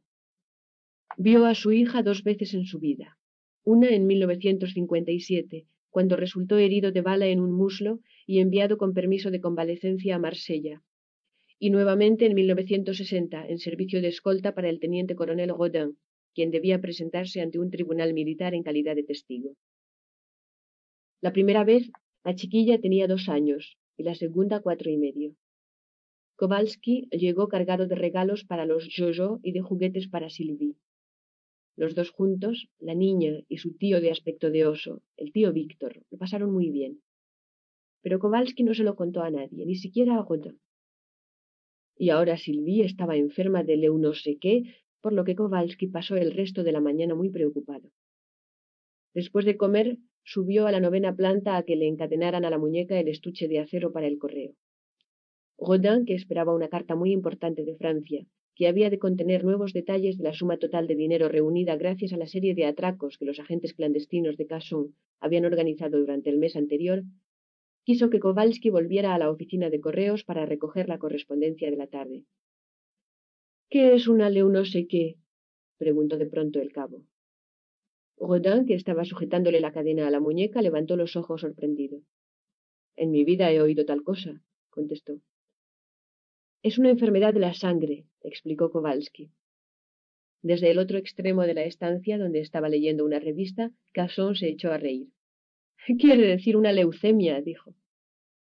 Vio 1.18 1.45
a 1.45 1.53
su 1.53 1.74
hija 1.74 2.01
dos 2.01 2.24
veces 2.24 2.53
en 2.53 2.64
su 2.64 2.80
vida, 2.80 3.19
una 3.66 3.90
en 3.90 4.08
1957, 4.08 5.68
cuando 5.90 6.16
resultó 6.16 6.58
herido 6.58 6.92
de 6.92 7.01
bala 7.01 7.27
en 7.27 7.40
un 7.40 7.51
muslo 7.51 8.00
y 8.26 8.40
enviado 8.40 8.77
con 8.77 8.93
permiso 8.93 9.32
de 9.32 9.42
convalecencia 9.42 10.16
a 10.16 10.19
Marsella, 10.19 10.84
y 11.59 11.72
nuevamente 11.72 12.26
en 12.26 12.35
1960 12.35 13.48
en 13.48 13.59
servicio 13.59 14.01
de 14.01 14.08
escolta 14.08 14.56
para 14.56 14.69
el 14.69 14.80
teniente 14.80 15.16
coronel 15.16 15.50
Rodin, 15.50 15.98
quien 16.34 16.51
debía 16.51 16.80
presentarse 16.80 17.42
ante 17.42 17.59
un 17.59 17.69
tribunal 17.69 18.14
militar 18.14 18.53
en 18.53 18.64
calidad 18.64 18.95
de 18.95 19.03
testigo. 19.03 19.56
La 21.22 21.34
primera 21.34 21.66
vez, 21.66 21.92
la 22.24 22.35
chiquilla 22.35 22.80
tenía 22.80 23.08
dos 23.08 23.27
años 23.27 23.77
y 23.98 24.03
la 24.03 24.16
segunda 24.16 24.61
cuatro 24.61 24.90
y 24.90 24.98
medio. 24.98 25.35
Kowalski 26.38 27.09
llegó 27.11 27.50
cargado 27.50 27.88
de 27.88 27.95
regalos 27.95 28.45
para 28.45 28.66
los 28.66 28.88
Jojo 28.95 29.40
y 29.43 29.51
de 29.51 29.59
juguetes 29.59 30.08
para 30.08 30.30
Sylvie. 30.30 30.76
Los 31.82 31.95
dos 31.95 32.09
juntos, 32.11 32.67
la 32.80 32.93
niña 32.93 33.40
y 33.48 33.59
su 33.59 33.77
tío 33.77 34.01
de 34.01 34.11
aspecto 34.11 34.51
de 34.51 34.66
oso, 34.66 35.01
el 35.16 35.32
tío 35.32 35.53
Víctor, 35.53 36.03
lo 36.11 36.17
pasaron 36.17 36.51
muy 36.51 36.69
bien. 36.72 37.01
pero 38.01 38.19
Kowalski 38.19 38.64
no 38.64 38.74
se 38.74 38.83
lo 38.83 38.98
contó 38.98 39.22
a 39.22 39.30
nadie, 39.30 39.66
ni 39.66 39.75
siquiera 39.75 40.17
a 40.17 40.24
Godin. 40.24 40.59
Y 41.95 42.09
ahora 42.09 42.35
Sylvie 42.35 42.83
estaba 42.83 43.16
enferma 43.16 43.64
de 43.64 43.77
leu 43.77 43.98
no 43.98 44.14
sé 44.14 44.38
qué, 44.43 44.56
por 44.99 45.14
lo 45.14 45.24
que 45.24 45.38
Kowalski 45.40 45.88
pasó 45.88 46.17
el 46.17 46.32
resto 46.33 46.64
de 46.66 46.74
la 46.74 46.82
mañana 46.82 47.16
muy 47.16 47.30
preocupado. 47.30 47.88
Después 49.14 49.45
de 49.45 49.56
comer, 49.56 49.99
subió 50.24 50.67
a 50.67 50.74
la 50.74 50.82
novena 50.82 51.16
planta 51.16 51.56
a 51.56 51.64
que 51.64 51.77
le 51.77 51.88
encadenaran 51.88 52.43
a 52.43 52.49
la 52.49 52.58
muñeca 52.58 52.99
el 52.99 53.08
estuche 53.08 53.48
de 53.48 53.59
acero 53.59 53.93
para 53.93 54.08
el 54.08 54.17
correo. 54.17 54.51
Rodin, 55.58 56.06
que 56.06 56.16
esperaba 56.16 56.53
una 56.53 56.67
carta 56.67 56.95
muy 56.95 57.14
importante 57.14 57.64
de 57.64 57.77
Francia, 57.77 58.25
que 58.59 58.67
había 58.67 58.89
de 58.89 58.99
contener 58.99 59.45
nuevos 59.45 59.71
detalles 59.71 60.17
de 60.17 60.25
la 60.25 60.33
suma 60.33 60.57
total 60.57 60.85
de 60.85 60.95
dinero 60.95 61.29
reunida 61.29 61.77
gracias 61.77 62.11
a 62.11 62.17
la 62.17 62.27
serie 62.27 62.53
de 62.55 62.65
atracos 62.65 63.17
que 63.17 63.23
los 63.23 63.39
agentes 63.39 63.73
clandestinos 63.73 64.35
de 64.35 64.47
Casson 64.47 64.95
habían 65.21 65.45
organizado 65.45 65.97
durante 65.97 66.29
el 66.29 66.38
mes 66.39 66.57
anterior, 66.57 67.03
quiso 67.85 68.09
que 68.09 68.19
Kowalski 68.19 68.69
volviera 68.69 69.15
a 69.15 69.17
la 69.17 69.31
oficina 69.31 69.69
de 69.69 69.79
correos 69.79 70.25
para 70.25 70.45
recoger 70.45 70.89
la 70.89 70.99
correspondencia 70.99 71.71
de 71.71 71.77
la 71.77 71.88
tarde. 71.88 72.25
¿Qué 73.69 73.93
es 73.95 74.09
una 74.09 74.29
leu 74.29 74.49
no 74.49 74.65
sé 74.65 74.88
qué? 74.88 75.15
preguntó 75.77 76.17
de 76.17 76.25
pronto 76.25 76.59
el 76.59 76.73
cabo. 76.73 77.05
Rodin, 78.17 78.65
que 78.65 78.73
estaba 78.73 79.05
sujetándole 79.05 79.61
la 79.61 79.71
cadena 79.71 80.05
a 80.05 80.11
la 80.11 80.19
muñeca, 80.19 80.61
levantó 80.61 80.97
los 80.97 81.15
ojos 81.15 81.39
sorprendido. 81.39 82.01
En 82.97 83.11
mi 83.11 83.23
vida 83.23 83.53
he 83.53 83.61
oído 83.61 83.85
tal 83.85 84.03
cosa, 84.03 84.43
contestó. 84.69 85.21
Es 86.61 86.77
una 86.77 86.89
enfermedad 86.89 87.33
de 87.33 87.39
la 87.39 87.53
sangre, 87.53 88.08
explicó 88.22 88.72
Kowalski. 88.72 89.31
Desde 90.41 90.72
el 90.72 90.80
otro 90.80 90.98
extremo 90.98 91.43
de 91.43 91.53
la 91.53 91.64
estancia, 91.64 92.17
donde 92.17 92.39
estaba 92.39 92.69
leyendo 92.69 93.06
una 93.06 93.19
revista, 93.19 93.72
Casson 93.91 94.35
se 94.35 94.48
echó 94.48 94.72
a 94.72 94.77
reír. 94.77 95.09
Quiere 95.99 96.27
decir 96.27 96.56
una 96.56 96.72
leucemia, 96.72 97.41
dijo. 97.41 97.75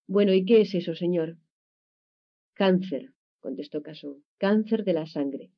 Bueno, 0.07 0.33
¿y 0.33 0.45
qué 0.45 0.63
es 0.63 0.75
eso, 0.75 0.95
señor? 0.95 1.37
Cáncer, 2.55 3.13
contestó 3.41 3.83
Casson. 3.83 4.25
Cáncer 4.39 4.85
de 4.85 4.93
la 4.93 5.07
sangre. 5.07 5.51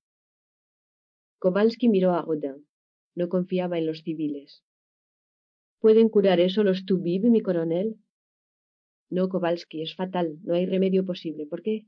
Kowalski 1.39 1.89
miró 1.89 2.13
a 2.13 2.23
Rodin. 2.23 2.67
No 3.15 3.29
confiaba 3.29 3.79
en 3.79 3.87
los 3.87 4.03
civiles. 4.03 4.65
¿Pueden 5.79 6.09
curar 6.09 6.41
eso 6.41 6.65
los 6.65 6.85
Tubib, 6.85 7.25
mi 7.25 7.43
coronel? 7.43 7.97
No, 9.11 9.29
Kowalski, 9.29 9.83
es 9.83 9.95
fatal. 9.95 10.39
No 10.43 10.55
hay 10.55 10.67
remedio 10.67 11.05
posible. 11.05 11.47
¿Por 11.47 11.63
qué? 11.63 11.87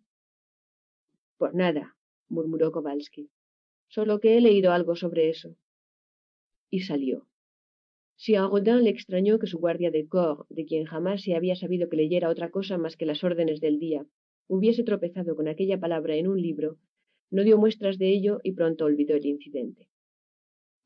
Por 1.39 1.55
nada, 1.55 1.96
murmuró 2.29 2.73
Kowalski. 2.73 3.31
Solo 3.89 4.21
que 4.21 4.37
he 4.37 4.41
leído 4.41 4.73
algo 4.73 4.97
sobre 4.97 5.29
eso. 5.29 5.57
Y 6.71 6.81
salió. 6.81 7.27
Si 8.17 8.35
a 8.35 8.47
Rodin 8.47 8.83
le 8.85 8.91
extrañó 8.91 9.39
que 9.39 9.47
su 9.47 9.59
guardia 9.59 9.91
de 9.91 10.09
corps, 10.09 10.47
de 10.49 10.65
quien 10.65 10.85
jamás 10.85 11.23
se 11.23 11.35
había 11.35 11.55
sabido 11.55 11.89
que 11.89 11.97
leyera 11.97 12.31
otra 12.31 12.51
cosa 12.51 12.79
más 12.79 12.97
que 12.97 13.07
las 13.07 13.23
órdenes 13.23 13.61
del 13.61 13.79
día, 13.79 14.07
hubiese 14.49 14.83
tropezado 14.85 15.37
con 15.37 15.49
aquella 15.49 15.79
palabra 15.79 16.17
en 16.17 16.27
un 16.27 16.41
libro, 16.41 16.79
no 17.31 17.45
dio 17.45 17.59
muestras 17.59 17.99
de 17.99 18.09
ello 18.11 18.41
y 18.43 18.53
pronto 18.53 18.85
olvidó 18.85 19.17
el 19.17 19.27
incidente 19.27 19.89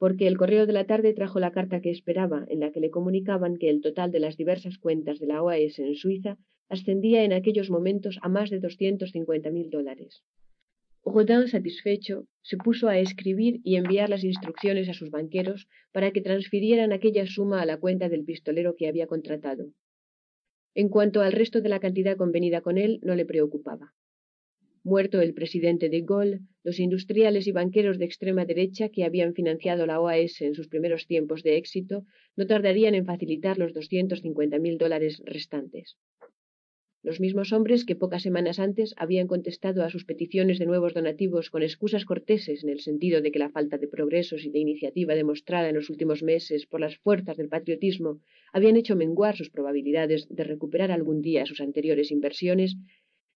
porque 0.01 0.27
el 0.27 0.39
correo 0.39 0.65
de 0.65 0.73
la 0.73 0.87
tarde 0.87 1.13
trajo 1.13 1.41
la 1.41 1.53
carta 1.53 1.83
que 1.83 1.91
esperaba, 1.91 2.47
en 2.49 2.61
la 2.61 2.73
que 2.73 2.81
le 2.81 2.89
comunicaban 2.89 3.59
que 3.59 3.69
el 3.69 3.83
total 3.83 4.11
de 4.11 4.19
las 4.19 4.39
diversas 4.39 4.79
cuentas 4.79 5.19
de 5.21 5.27
la 5.27 5.43
OAS 5.43 5.79
en 5.79 5.95
Suiza 5.95 6.39
ascendía 6.71 7.23
en 7.23 7.35
aquellos 7.35 7.69
momentos 7.69 8.19
a 8.23 8.31
más 8.31 8.49
de 8.49 8.61
doscientos 8.61 9.11
cincuenta 9.11 9.51
mil 9.51 9.69
dólares. 9.69 10.25
Rodin, 11.05 11.49
satisfecho, 11.49 12.27
se 12.43 12.57
puso 12.57 12.89
a 12.89 12.99
escribir 12.99 13.61
y 13.65 13.77
enviar 13.77 14.09
las 14.11 14.23
instrucciones 14.23 14.89
a 14.89 14.95
sus 14.95 15.11
banqueros 15.11 15.67
para 15.93 16.11
que 16.13 16.21
transfirieran 16.21 16.93
aquella 16.93 17.27
suma 17.27 17.63
a 17.63 17.67
la 17.67 17.79
cuenta 17.79 18.09
del 18.09 18.25
pistolero 18.25 18.77
que 18.77 18.89
había 18.89 19.07
contratado. 19.07 19.73
En 20.75 20.89
cuanto 20.89 21.21
al 21.23 21.33
resto 21.33 21.61
de 21.61 21.69
la 21.69 21.81
cantidad 21.81 22.17
convenida 22.17 22.61
con 22.61 22.79
él, 22.79 23.01
no 23.03 23.15
le 23.15 23.25
preocupaba. 23.25 23.93
Muerto 24.83 25.21
el 25.21 25.35
presidente 25.35 25.89
de 25.89 26.03
Gaulle, 26.03 26.41
los 26.63 26.79
industriales 26.79 27.47
y 27.47 27.53
banqueros 27.53 27.99
de 27.99 28.07
extrema 28.07 28.45
derecha 28.45 28.89
que 28.89 29.05
habían 29.05 29.35
financiado 29.35 29.85
la 29.85 30.01
OAS 30.01 30.41
en 30.41 30.55
sus 30.55 30.69
primeros 30.69 31.07
tiempos 31.07 31.43
de 31.43 31.57
éxito 31.57 32.05
no 32.37 32.47
tardarían 32.47 32.95
en 32.95 33.05
facilitar 33.05 33.59
los 33.59 33.75
doscientos 33.75 34.21
cincuenta 34.21 34.59
mil 34.59 34.79
dólares 34.79 35.23
restantes. 35.27 35.99
Los 37.03 37.19
mismos 37.19 37.55
hombres 37.55 37.87
que 37.87 37.97
pocas 37.97 38.23
semanas 38.23 38.59
antes 38.59 38.95
habían 38.99 39.27
contestado 39.27 39.83
a 39.83 39.89
sus 39.89 40.05
peticiones 40.05 40.59
de 40.59 40.67
nuevos 40.67 40.93
donativos 40.93 41.49
con 41.49 41.63
excusas 41.63 42.05
corteses 42.05 42.63
en 42.63 42.69
el 42.69 42.81
sentido 42.81 43.23
de 43.23 43.33
que 43.33 43.39
la 43.39 43.49
falta 43.49 43.79
de 43.79 43.89
progresos 43.89 44.45
y 44.45 44.51
de 44.51 44.59
iniciativa 44.59 45.15
demostrada 45.15 45.71
en 45.71 45.77
los 45.77 45.89
últimos 45.89 46.23
meses 46.23 46.67
por 46.67 46.79
las 46.79 46.99
fuerzas 46.99 47.39
del 47.39 47.49
patriotismo 47.49 48.21
habían 48.53 48.77
hecho 48.77 48.97
menguar 48.97 49.35
sus 49.35 49.49
probabilidades 49.49 50.29
de 50.29 50.45
recuperar 50.45 50.93
algún 50.93 51.23
día 51.23 51.47
sus 51.47 51.63
anteriores 51.63 52.11
inversiones, 52.11 52.77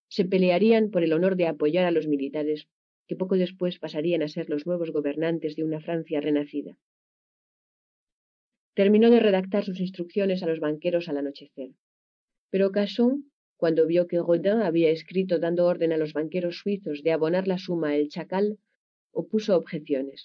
se 0.09 0.27
pelearían 0.27 0.91
por 0.91 1.03
el 1.03 1.15
honor 1.15 1.35
de 1.35 1.47
apoyar 1.47 1.87
a 1.87 1.91
los 1.91 2.07
militares, 2.07 2.69
que 3.09 3.17
poco 3.17 3.37
después 3.37 3.79
pasarían 3.79 4.23
a 4.23 4.29
ser 4.29 4.51
los 4.51 4.67
nuevos 4.67 4.91
gobernantes 4.91 5.57
de 5.57 5.65
una 5.65 5.81
Francia 5.81 6.21
renacida. 6.21 6.77
Terminó 8.75 9.11
de 9.11 9.21
redactar 9.21 9.65
sus 9.65 9.81
instrucciones 9.81 10.43
a 10.43 10.47
los 10.47 10.61
banqueros 10.61 11.09
al 11.09 11.17
anochecer. 11.17 11.71
Pero 12.51 12.71
Casson, 12.71 13.31
cuando 13.65 13.87
vio 13.87 14.07
que 14.11 14.19
Rodin 14.19 14.61
había 14.69 14.91
escrito 14.91 15.39
dando 15.39 15.65
orden 15.65 15.91
a 15.95 15.97
los 15.97 16.13
banqueros 16.13 16.59
suizos 16.59 17.03
de 17.03 17.13
abonar 17.13 17.49
la 17.49 17.57
suma 17.57 17.93
al 17.93 18.09
chacal, 18.15 18.59
opuso 19.11 19.57
objeciones 19.57 20.19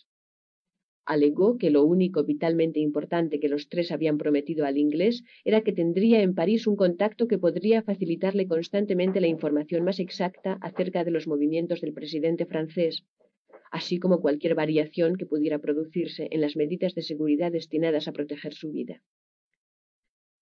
alegó 1.06 1.58
que 1.58 1.72
lo 1.72 1.86
único 1.86 2.24
vitalmente 2.24 2.80
importante 2.82 3.40
que 3.40 3.48
los 3.50 3.70
tres 3.70 3.92
habían 3.92 4.18
prometido 4.18 4.66
al 4.66 4.78
inglés 4.78 5.24
era 5.44 5.62
que 5.62 5.72
tendría 5.72 6.22
en 6.22 6.36
París 6.36 6.68
un 6.68 6.76
contacto 6.76 7.28
que 7.30 7.40
podría 7.40 7.82
facilitarle 7.82 8.46
constantemente 8.46 9.22
la 9.22 9.28
información 9.28 9.86
más 9.86 10.00
exacta 10.00 10.60
acerca 10.62 11.04
de 11.06 11.12
los 11.12 11.26
movimientos 11.26 11.82
del 11.82 11.94
presidente 11.94 12.46
francés, 12.46 13.06
así 13.72 13.98
como 14.00 14.22
cualquier 14.22 14.54
variación 14.54 15.16
que 15.16 15.26
pudiera 15.26 15.60
producirse 15.60 16.28
en 16.30 16.42
las 16.42 16.56
medidas 16.56 16.94
de 16.94 17.02
seguridad 17.02 17.54
destinadas 17.54 18.08
a 18.08 18.12
proteger 18.12 18.54
su 18.54 18.72
vida. 18.72 19.02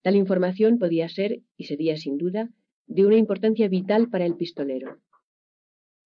Tal 0.02 0.16
información 0.16 0.80
podía 0.80 1.08
ser, 1.08 1.44
y 1.56 1.66
sería 1.66 1.96
sin 1.96 2.18
duda, 2.18 2.50
de 2.88 3.06
una 3.06 3.18
importancia 3.18 3.68
vital 3.68 4.10
para 4.10 4.26
el 4.26 4.36
pistolero. 4.36 4.98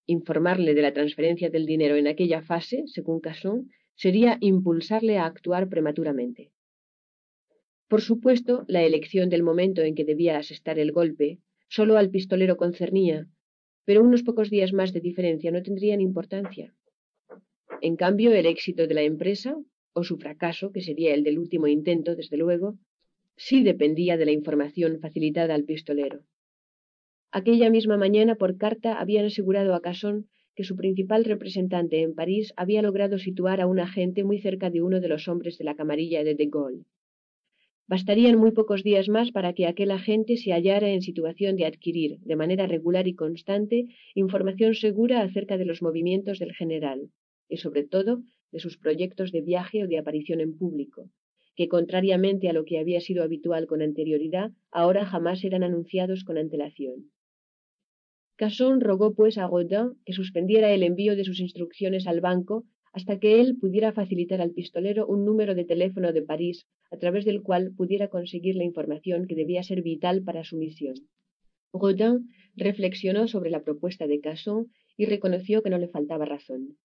Informarle 0.07 0.73
de 0.73 0.81
la 0.81 0.93
transferencia 0.93 1.49
del 1.49 1.65
dinero 1.65 1.95
en 1.95 2.07
aquella 2.07 2.41
fase, 2.41 2.83
según 2.87 3.19
Casson, 3.21 3.69
sería 3.95 4.37
impulsarle 4.41 5.17
a 5.19 5.25
actuar 5.25 5.69
prematuramente. 5.69 6.51
Por 7.87 8.01
supuesto, 8.01 8.65
la 8.67 8.83
elección 8.83 9.29
del 9.29 9.43
momento 9.43 9.81
en 9.81 9.95
que 9.95 10.05
debía 10.05 10.37
asestar 10.37 10.79
el 10.79 10.91
golpe 10.91 11.39
solo 11.67 11.97
al 11.97 12.09
pistolero 12.09 12.57
concernía, 12.57 13.27
pero 13.85 14.01
unos 14.01 14.23
pocos 14.23 14.49
días 14.49 14.73
más 14.73 14.91
de 14.91 15.01
diferencia 15.01 15.51
no 15.51 15.61
tendrían 15.61 16.01
importancia. 16.01 16.73
En 17.81 17.95
cambio, 17.95 18.33
el 18.33 18.45
éxito 18.45 18.87
de 18.87 18.93
la 18.93 19.03
empresa, 19.03 19.55
o 19.93 20.03
su 20.03 20.17
fracaso, 20.17 20.71
que 20.71 20.81
sería 20.81 21.13
el 21.13 21.23
del 21.23 21.37
último 21.37 21.67
intento, 21.67 22.15
desde 22.15 22.37
luego, 22.37 22.77
sí 23.37 23.63
dependía 23.63 24.17
de 24.17 24.25
la 24.25 24.31
información 24.31 24.99
facilitada 24.99 25.53
al 25.53 25.65
pistolero. 25.65 26.23
Aquella 27.33 27.69
misma 27.69 27.95
mañana, 27.95 28.35
por 28.35 28.57
carta, 28.57 28.99
habían 28.99 29.23
asegurado 29.23 29.73
a 29.73 29.81
Casson 29.81 30.27
que 30.53 30.65
su 30.65 30.75
principal 30.75 31.23
representante 31.23 32.01
en 32.01 32.13
París 32.13 32.53
había 32.57 32.81
logrado 32.81 33.17
situar 33.19 33.61
a 33.61 33.67
un 33.67 33.79
agente 33.79 34.25
muy 34.25 34.41
cerca 34.41 34.69
de 34.69 34.81
uno 34.81 34.99
de 34.99 35.07
los 35.07 35.29
hombres 35.29 35.57
de 35.57 35.63
la 35.63 35.75
camarilla 35.75 36.25
de 36.25 36.35
De 36.35 36.47
Gaulle. 36.47 36.83
Bastarían 37.87 38.37
muy 38.37 38.51
pocos 38.51 38.83
días 38.83 39.07
más 39.07 39.31
para 39.31 39.53
que 39.53 39.65
aquel 39.65 39.91
agente 39.91 40.35
se 40.35 40.51
hallara 40.51 40.89
en 40.89 41.01
situación 41.01 41.55
de 41.55 41.65
adquirir, 41.65 42.19
de 42.19 42.35
manera 42.35 42.67
regular 42.67 43.07
y 43.07 43.15
constante, 43.15 43.87
información 44.13 44.75
segura 44.75 45.21
acerca 45.21 45.57
de 45.57 45.65
los 45.65 45.81
movimientos 45.81 46.37
del 46.37 46.53
general, 46.53 47.11
y 47.47 47.57
sobre 47.57 47.85
todo 47.85 48.23
de 48.51 48.59
sus 48.59 48.77
proyectos 48.77 49.31
de 49.31 49.39
viaje 49.39 49.85
o 49.85 49.87
de 49.87 49.97
aparición 49.97 50.41
en 50.41 50.57
público, 50.57 51.09
que 51.55 51.69
contrariamente 51.69 52.49
a 52.49 52.53
lo 52.53 52.65
que 52.65 52.77
había 52.77 52.99
sido 52.99 53.23
habitual 53.23 53.67
con 53.67 53.81
anterioridad, 53.81 54.51
ahora 54.69 55.05
jamás 55.05 55.45
eran 55.45 55.63
anunciados 55.63 56.25
con 56.25 56.37
antelación. 56.37 57.09
Casson 58.41 58.81
rogó 58.81 59.13
pues 59.13 59.37
a 59.37 59.45
Rodin 59.45 59.99
que 60.03 60.13
suspendiera 60.13 60.73
el 60.73 60.81
envío 60.81 61.15
de 61.15 61.23
sus 61.23 61.39
instrucciones 61.39 62.07
al 62.07 62.21
banco 62.21 62.65
hasta 62.91 63.19
que 63.19 63.39
él 63.39 63.55
pudiera 63.61 63.93
facilitar 63.93 64.41
al 64.41 64.49
pistolero 64.49 65.05
un 65.05 65.25
número 65.25 65.53
de 65.53 65.63
teléfono 65.63 66.11
de 66.11 66.23
París 66.23 66.65
a 66.89 66.97
través 66.97 67.23
del 67.23 67.43
cual 67.43 67.71
pudiera 67.77 68.07
conseguir 68.07 68.55
la 68.55 68.63
información 68.63 69.27
que 69.27 69.35
debía 69.35 69.61
ser 69.61 69.83
vital 69.83 70.23
para 70.23 70.43
su 70.43 70.57
misión. 70.57 70.95
Rodin 71.71 72.29
reflexionó 72.55 73.27
sobre 73.27 73.51
la 73.51 73.63
propuesta 73.63 74.07
de 74.07 74.19
Casson 74.21 74.71
y 74.97 75.05
reconoció 75.05 75.61
que 75.61 75.69
no 75.69 75.77
le 75.77 75.89
faltaba 75.89 76.25
razón. 76.25 76.79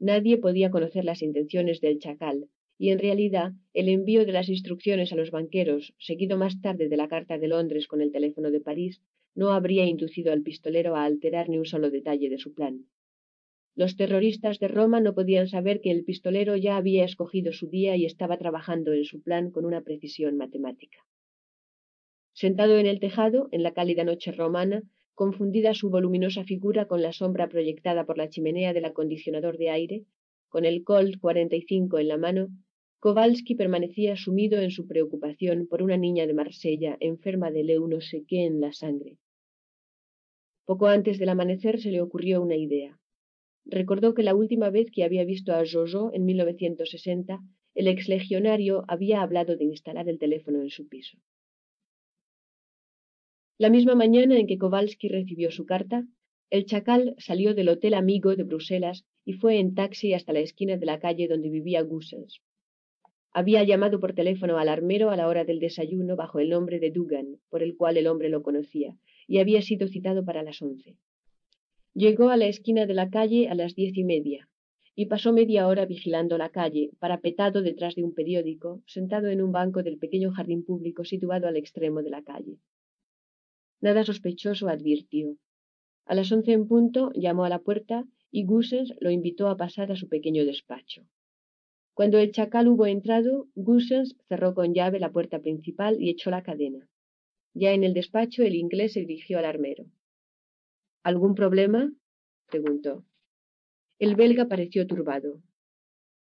Nadie 0.00 0.38
podía 0.38 0.72
conocer 0.72 1.04
las 1.04 1.22
intenciones 1.22 1.80
del 1.80 2.00
chacal, 2.00 2.48
y 2.78 2.90
en 2.90 2.98
realidad 2.98 3.52
el 3.74 3.88
envío 3.88 4.26
de 4.26 4.32
las 4.32 4.48
instrucciones 4.48 5.12
a 5.12 5.16
los 5.16 5.30
banqueros, 5.30 5.94
seguido 5.98 6.36
más 6.36 6.60
tarde 6.60 6.88
de 6.88 6.96
la 6.96 7.06
carta 7.06 7.38
de 7.38 7.46
Londres 7.46 7.86
con 7.86 8.00
el 8.00 8.10
teléfono 8.10 8.50
de 8.50 8.60
París, 8.60 9.00
no 9.34 9.50
habría 9.52 9.84
inducido 9.84 10.32
al 10.32 10.42
pistolero 10.42 10.96
a 10.96 11.04
alterar 11.04 11.48
ni 11.48 11.58
un 11.58 11.66
solo 11.66 11.90
detalle 11.90 12.30
de 12.30 12.38
su 12.38 12.54
plan. 12.54 12.86
Los 13.76 13.96
terroristas 13.96 14.60
de 14.60 14.68
Roma 14.68 15.00
no 15.00 15.14
podían 15.14 15.48
saber 15.48 15.80
que 15.80 15.90
el 15.90 16.04
pistolero 16.04 16.54
ya 16.56 16.76
había 16.76 17.04
escogido 17.04 17.52
su 17.52 17.68
día 17.68 17.96
y 17.96 18.04
estaba 18.04 18.38
trabajando 18.38 18.92
en 18.92 19.04
su 19.04 19.20
plan 19.20 19.50
con 19.50 19.64
una 19.64 19.80
precisión 19.80 20.36
matemática. 20.36 20.98
Sentado 22.32 22.78
en 22.78 22.86
el 22.86 23.00
tejado, 23.00 23.48
en 23.50 23.64
la 23.64 23.72
cálida 23.72 24.04
noche 24.04 24.30
romana, 24.30 24.82
confundida 25.14 25.74
su 25.74 25.90
voluminosa 25.90 26.44
figura 26.44 26.86
con 26.86 27.02
la 27.02 27.12
sombra 27.12 27.48
proyectada 27.48 28.04
por 28.04 28.16
la 28.16 28.28
chimenea 28.28 28.72
del 28.72 28.84
acondicionador 28.84 29.58
de 29.58 29.70
aire, 29.70 30.04
con 30.48 30.64
el 30.64 30.84
Colt 30.84 31.18
45 31.18 31.98
en 31.98 32.08
la 32.08 32.16
mano, 32.16 32.48
Kowalski 33.00 33.54
permanecía 33.54 34.16
sumido 34.16 34.60
en 34.60 34.70
su 34.70 34.86
preocupación 34.86 35.66
por 35.66 35.82
una 35.82 35.96
niña 35.96 36.26
de 36.26 36.32
Marsella 36.32 36.96
enferma 37.00 37.50
de 37.50 37.64
leu 37.64 37.86
no 37.86 38.00
sé 38.00 38.24
qué 38.26 38.44
en 38.46 38.60
la 38.60 38.72
sangre. 38.72 39.18
Poco 40.64 40.86
antes 40.86 41.18
del 41.18 41.28
amanecer 41.28 41.80
se 41.80 41.90
le 41.90 42.00
ocurrió 42.00 42.40
una 42.40 42.56
idea. 42.56 42.98
Recordó 43.66 44.14
que 44.14 44.22
la 44.22 44.34
última 44.34 44.70
vez 44.70 44.90
que 44.90 45.04
había 45.04 45.24
visto 45.24 45.52
a 45.52 45.62
Jojo 45.64 46.10
en 46.14 46.24
1960, 46.24 47.40
el 47.74 47.88
exlegionario 47.88 48.84
había 48.88 49.22
hablado 49.22 49.56
de 49.56 49.64
instalar 49.64 50.08
el 50.08 50.18
teléfono 50.18 50.62
en 50.62 50.70
su 50.70 50.88
piso. 50.88 51.18
La 53.58 53.70
misma 53.70 53.94
mañana 53.94 54.38
en 54.38 54.46
que 54.46 54.58
Kowalski 54.58 55.08
recibió 55.08 55.50
su 55.50 55.66
carta, 55.66 56.06
el 56.50 56.66
chacal 56.66 57.14
salió 57.18 57.54
del 57.54 57.68
Hotel 57.68 57.94
Amigo 57.94 58.34
de 58.36 58.44
Bruselas 58.44 59.04
y 59.24 59.34
fue 59.34 59.58
en 59.58 59.74
taxi 59.74 60.12
hasta 60.14 60.32
la 60.32 60.40
esquina 60.40 60.76
de 60.76 60.86
la 60.86 60.98
calle 60.98 61.28
donde 61.28 61.50
vivía 61.50 61.82
Gussens. 61.82 62.42
Había 63.32 63.64
llamado 63.64 63.98
por 64.00 64.14
teléfono 64.14 64.58
al 64.58 64.68
armero 64.68 65.10
a 65.10 65.16
la 65.16 65.26
hora 65.26 65.44
del 65.44 65.58
desayuno 65.58 66.16
bajo 66.16 66.38
el 66.38 66.50
nombre 66.50 66.78
de 66.78 66.90
Dugan, 66.90 67.40
por 67.48 67.62
el 67.62 67.76
cual 67.76 67.96
el 67.96 68.06
hombre 68.06 68.28
lo 68.28 68.42
conocía, 68.42 68.96
y 69.26 69.38
había 69.38 69.62
sido 69.62 69.88
citado 69.88 70.24
para 70.24 70.42
las 70.42 70.60
once. 70.62 70.96
Llegó 71.94 72.30
a 72.30 72.36
la 72.36 72.46
esquina 72.46 72.86
de 72.86 72.94
la 72.94 73.10
calle 73.10 73.48
a 73.48 73.54
las 73.54 73.74
diez 73.74 73.96
y 73.96 74.04
media, 74.04 74.48
y 74.96 75.06
pasó 75.06 75.32
media 75.32 75.66
hora 75.66 75.86
vigilando 75.86 76.38
la 76.38 76.50
calle, 76.50 76.90
parapetado 76.98 77.62
detrás 77.62 77.94
de 77.94 78.04
un 78.04 78.14
periódico, 78.14 78.82
sentado 78.86 79.28
en 79.28 79.42
un 79.42 79.52
banco 79.52 79.82
del 79.82 79.98
pequeño 79.98 80.32
jardín 80.32 80.64
público 80.64 81.04
situado 81.04 81.48
al 81.48 81.56
extremo 81.56 82.02
de 82.02 82.10
la 82.10 82.22
calle. 82.22 82.58
Nada 83.80 84.04
sospechoso 84.04 84.68
advirtió. 84.68 85.36
A 86.06 86.14
las 86.14 86.30
once 86.30 86.52
en 86.52 86.68
punto 86.68 87.10
llamó 87.14 87.44
a 87.44 87.48
la 87.48 87.60
puerta 87.60 88.04
y 88.30 88.44
Gussens 88.44 88.94
lo 89.00 89.10
invitó 89.10 89.48
a 89.48 89.56
pasar 89.56 89.90
a 89.90 89.96
su 89.96 90.08
pequeño 90.08 90.44
despacho. 90.44 91.06
Cuando 91.92 92.18
el 92.18 92.32
chacal 92.32 92.68
hubo 92.68 92.86
entrado, 92.86 93.46
Gussens 93.54 94.16
cerró 94.28 94.54
con 94.54 94.74
llave 94.74 94.98
la 94.98 95.12
puerta 95.12 95.38
principal 95.40 96.00
y 96.02 96.10
echó 96.10 96.30
la 96.30 96.42
cadena. 96.42 96.88
Ya 97.54 97.72
en 97.72 97.84
el 97.84 97.94
despacho, 97.94 98.42
el 98.42 98.54
inglés 98.54 98.92
se 98.92 99.00
dirigió 99.00 99.38
al 99.38 99.46
armero. 99.46 99.86
¿Algún 101.02 101.34
problema? 101.34 101.92
preguntó. 102.50 103.04
El 103.98 104.16
belga 104.16 104.46
pareció 104.46 104.86
turbado. 104.86 105.42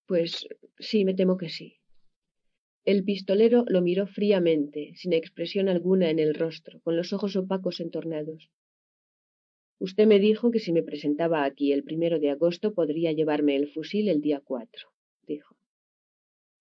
Pues 0.06 0.46
sí, 0.78 1.04
me 1.04 1.14
temo 1.14 1.36
que 1.36 1.48
sí. 1.48 1.78
El 2.84 3.04
pistolero 3.04 3.64
lo 3.68 3.80
miró 3.80 4.06
fríamente, 4.06 4.92
sin 4.96 5.12
expresión 5.12 5.68
alguna 5.68 6.10
en 6.10 6.18
el 6.18 6.34
rostro, 6.34 6.80
con 6.80 6.96
los 6.96 7.12
ojos 7.12 7.36
opacos 7.36 7.80
entornados. 7.80 8.50
Usted 9.78 10.06
me 10.06 10.18
dijo 10.18 10.50
que 10.50 10.58
si 10.58 10.72
me 10.72 10.82
presentaba 10.82 11.44
aquí 11.44 11.72
el 11.72 11.84
primero 11.84 12.18
de 12.18 12.30
agosto 12.30 12.74
podría 12.74 13.12
llevarme 13.12 13.56
el 13.56 13.68
fusil 13.68 14.08
el 14.08 14.20
día 14.20 14.40
cuatro 14.44 14.92
dijo. 15.26 15.56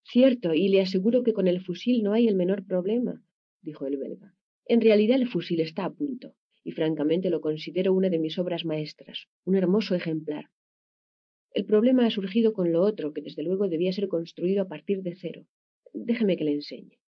Cierto, 0.04 0.54
y 0.54 0.70
le 0.70 0.82
aseguro 0.82 1.24
que 1.24 1.34
con 1.34 1.48
el 1.48 1.62
fusil 1.62 2.04
no 2.04 2.14
hay 2.14 2.28
el 2.28 2.36
menor 2.36 2.66
problema, 2.66 3.24
dijo 3.62 3.86
el 3.86 3.98
belga. 3.98 4.34
En 4.74 4.80
realidad 4.80 5.18
el 5.18 5.28
fusil 5.28 5.60
está 5.60 5.84
a 5.84 5.94
punto, 5.94 6.34
y 6.64 6.72
francamente 6.72 7.30
lo 7.30 7.42
considero 7.42 7.94
una 7.94 8.10
de 8.10 8.20
mis 8.20 8.40
obras 8.40 8.64
maestras, 8.64 9.28
un 9.44 9.58
hermoso 9.58 9.96
ejemplar. 9.96 10.46
El 11.54 11.66
problema 11.66 12.06
ha 12.06 12.10
surgido 12.10 12.54
con 12.54 12.72
lo 12.72 12.82
otro, 12.82 13.12
que 13.12 13.22
desde 13.22 13.44
luego 13.44 13.68
debía 13.68 13.92
ser 13.92 14.08
construido 14.08 14.62
a 14.62 14.70
partir 14.70 15.02
de 15.02 15.14
cero. 15.14 15.46
Déjeme 15.94 16.38
que 16.38 16.46
le 16.46 16.54
enseñe. 16.54 17.02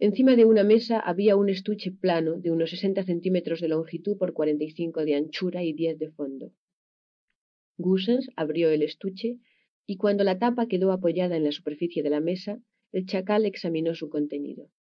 Encima 0.00 0.34
de 0.34 0.46
una 0.46 0.64
mesa 0.64 0.98
había 0.98 1.36
un 1.36 1.48
estuche 1.48 1.92
plano 1.92 2.40
de 2.40 2.50
unos 2.50 2.70
sesenta 2.70 3.04
centímetros 3.04 3.60
de 3.60 3.68
longitud 3.68 4.18
por 4.18 4.32
cuarenta 4.32 4.64
y 4.64 4.72
cinco 4.72 5.04
de 5.04 5.14
anchura 5.14 5.62
y 5.62 5.74
diez 5.74 5.96
de 5.96 6.10
fondo. 6.10 6.52
Gussens 7.76 8.30
abrió 8.34 8.70
el 8.70 8.82
estuche 8.82 9.38
y 9.86 9.96
cuando 9.96 10.24
la 10.24 10.40
tapa 10.40 10.66
quedó 10.66 10.90
apoyada 10.90 11.36
en 11.36 11.44
la 11.44 11.52
superficie 11.52 12.02
de 12.02 12.10
la 12.10 12.18
mesa, 12.18 12.60
el 12.90 13.06
chacal 13.06 13.46
examinó 13.46 13.94
su 13.94 14.08
contenido. 14.08 14.72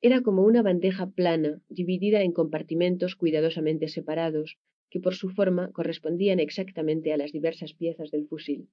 Era 0.00 0.22
como 0.22 0.44
una 0.44 0.62
bandeja 0.62 1.10
plana, 1.10 1.60
dividida 1.68 2.22
en 2.22 2.32
compartimentos 2.32 3.16
cuidadosamente 3.16 3.88
separados, 3.88 4.56
que 4.90 5.00
por 5.00 5.14
su 5.14 5.30
forma 5.30 5.72
correspondían 5.72 6.38
exactamente 6.38 7.12
a 7.12 7.16
las 7.16 7.32
diversas 7.32 7.74
piezas 7.74 8.10
del 8.10 8.26
fusil. 8.26 8.68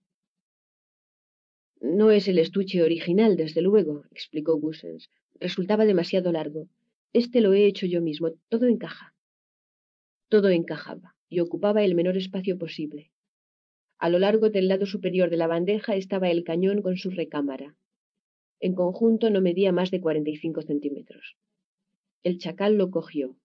No 1.81 2.11
es 2.11 2.27
el 2.27 2.37
estuche 2.37 2.83
original, 2.83 3.37
desde 3.37 3.61
luego, 3.61 4.03
explicó 4.11 4.57
Gussens. 4.57 5.09
Resultaba 5.39 5.85
demasiado 5.85 6.31
largo. 6.31 6.69
Este 7.11 7.41
lo 7.41 7.53
he 7.53 7.65
hecho 7.65 7.85
yo 7.85 8.01
mismo. 8.01 8.31
Todo 8.49 8.67
encaja. 8.67 9.13
Todo 10.29 10.49
encajaba, 10.49 11.15
y 11.27 11.39
ocupaba 11.39 11.83
el 11.83 11.95
menor 11.95 12.17
espacio 12.17 12.57
posible. 12.57 13.11
A 13.97 14.09
lo 14.09 14.19
largo 14.19 14.49
del 14.49 14.67
lado 14.67 14.85
superior 14.85 15.29
de 15.29 15.37
la 15.37 15.47
bandeja 15.47 15.95
estaba 15.95 16.29
el 16.29 16.43
cañón 16.43 16.81
con 16.81 16.97
su 16.97 17.09
recámara. 17.09 17.75
En 18.67 18.73
conjunto 18.73 19.29
no 19.29 19.41
medía 19.41 19.71
más 19.71 19.91
de 19.91 20.01
cuarenta 20.01 20.31
y 20.31 20.37
cinco 20.37 20.63
centímetros. 20.63 21.37
El 22.23 22.39
chacal 22.39 22.79
lo 22.79 22.89
cogió. 22.89 23.35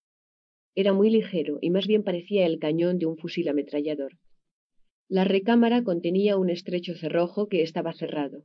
Era 0.74 0.94
muy 0.94 1.10
ligero 1.10 1.58
y 1.60 1.68
más 1.68 1.86
bien 1.86 2.05
parecía 2.05 2.47
el 2.47 2.58
cañón 2.58 2.99
de 2.99 3.05
un 3.05 3.18
fusil 3.18 3.47
ametrallador. 3.50 4.12
La 5.08 5.24
recámara 5.24 5.84
contenía 5.84 6.39
un 6.39 6.49
estrecho 6.49 6.94
cerrojo 6.94 7.49
que 7.49 7.60
estaba 7.60 7.92
cerrado. 7.92 8.44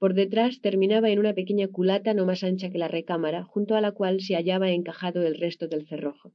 Por 0.00 0.14
detrás 0.14 0.60
terminaba 0.60 1.10
en 1.10 1.20
una 1.20 1.32
pequeña 1.32 1.68
culata 1.68 2.12
no 2.12 2.26
más 2.26 2.42
ancha 2.42 2.70
que 2.70 2.78
la 2.78 2.88
recámara, 2.88 3.44
junto 3.44 3.76
a 3.76 3.80
la 3.80 3.92
cual 3.92 4.20
se 4.20 4.34
hallaba 4.34 4.72
encajado 4.72 5.22
el 5.22 5.38
resto 5.38 5.68
del 5.68 5.86
cerrojo. 5.86 6.32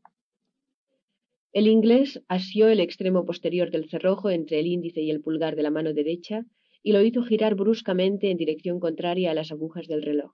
El 1.51 1.67
inglés 1.67 2.21
asió 2.29 2.69
el 2.69 2.79
extremo 2.79 3.25
posterior 3.25 3.71
del 3.71 3.89
cerrojo 3.89 4.29
entre 4.29 4.61
el 4.61 4.67
índice 4.67 5.01
y 5.01 5.11
el 5.11 5.19
pulgar 5.19 5.57
de 5.57 5.63
la 5.63 5.69
mano 5.69 5.93
derecha 5.93 6.45
y 6.81 6.93
lo 6.93 7.01
hizo 7.01 7.23
girar 7.23 7.55
bruscamente 7.55 8.31
en 8.31 8.37
dirección 8.37 8.79
contraria 8.79 9.31
a 9.31 9.33
las 9.33 9.51
agujas 9.51 9.87
del 9.87 10.01
reloj. 10.01 10.33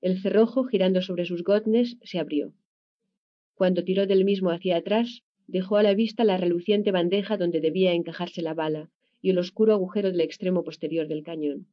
El 0.00 0.20
cerrojo, 0.20 0.64
girando 0.64 1.00
sobre 1.00 1.24
sus 1.24 1.42
gotnes, 1.42 1.96
se 2.02 2.18
abrió. 2.18 2.52
Cuando 3.54 3.84
tiró 3.84 4.06
del 4.06 4.24
mismo 4.24 4.50
hacia 4.50 4.76
atrás, 4.76 5.22
dejó 5.46 5.76
a 5.76 5.82
la 5.82 5.94
vista 5.94 6.24
la 6.24 6.36
reluciente 6.36 6.90
bandeja 6.90 7.36
donde 7.36 7.60
debía 7.60 7.92
encajarse 7.92 8.42
la 8.42 8.54
bala 8.54 8.90
y 9.22 9.30
el 9.30 9.38
oscuro 9.38 9.72
agujero 9.72 10.10
del 10.10 10.20
extremo 10.20 10.64
posterior 10.64 11.08
del 11.08 11.22
cañón. 11.22 11.68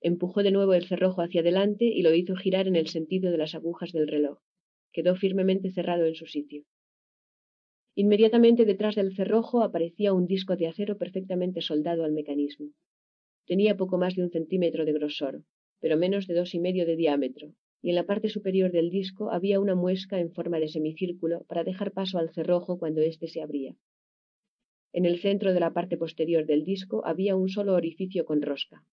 Empujó 0.00 0.42
de 0.42 0.52
nuevo 0.52 0.74
el 0.74 0.86
cerrojo 0.86 1.22
hacia 1.22 1.40
adelante 1.40 1.86
y 1.86 2.02
lo 2.02 2.14
hizo 2.14 2.36
girar 2.36 2.68
en 2.68 2.76
el 2.76 2.88
sentido 2.88 3.30
de 3.30 3.38
las 3.38 3.54
agujas 3.54 3.92
del 3.92 4.06
reloj. 4.06 4.38
Quedó 4.92 5.16
firmemente 5.16 5.70
cerrado 5.72 6.06
en 6.06 6.14
su 6.14 6.26
sitio. 6.26 6.64
Inmediatamente 7.96 8.64
detrás 8.64 8.96
del 8.96 9.14
cerrojo 9.14 9.62
aparecía 9.62 10.12
un 10.12 10.26
disco 10.26 10.56
de 10.56 10.66
acero 10.66 10.98
perfectamente 10.98 11.60
soldado 11.60 12.04
al 12.04 12.12
mecanismo. 12.12 12.70
Tenía 13.46 13.76
poco 13.76 13.98
más 13.98 14.16
de 14.16 14.22
un 14.24 14.30
centímetro 14.30 14.84
de 14.84 14.92
grosor, 14.92 15.44
pero 15.80 15.96
menos 15.96 16.26
de 16.26 16.34
dos 16.34 16.54
y 16.54 16.58
medio 16.58 16.86
de 16.86 16.96
diámetro, 16.96 17.54
y 17.80 17.90
en 17.90 17.94
la 17.94 18.06
parte 18.06 18.28
superior 18.28 18.72
del 18.72 18.90
disco 18.90 19.30
había 19.30 19.60
una 19.60 19.74
muesca 19.74 20.18
en 20.18 20.32
forma 20.32 20.58
de 20.58 20.68
semicírculo 20.68 21.44
para 21.44 21.62
dejar 21.62 21.92
paso 21.92 22.18
al 22.18 22.32
cerrojo 22.32 22.78
cuando 22.78 23.00
éste 23.00 23.28
se 23.28 23.42
abría. 23.42 23.76
En 24.92 25.04
el 25.04 25.20
centro 25.20 25.52
de 25.52 25.60
la 25.60 25.72
parte 25.72 25.96
posterior 25.96 26.46
del 26.46 26.64
disco 26.64 27.04
había 27.04 27.36
un 27.36 27.48
solo 27.48 27.74
orificio 27.74 28.24
con 28.24 28.42
rosca. 28.42 28.84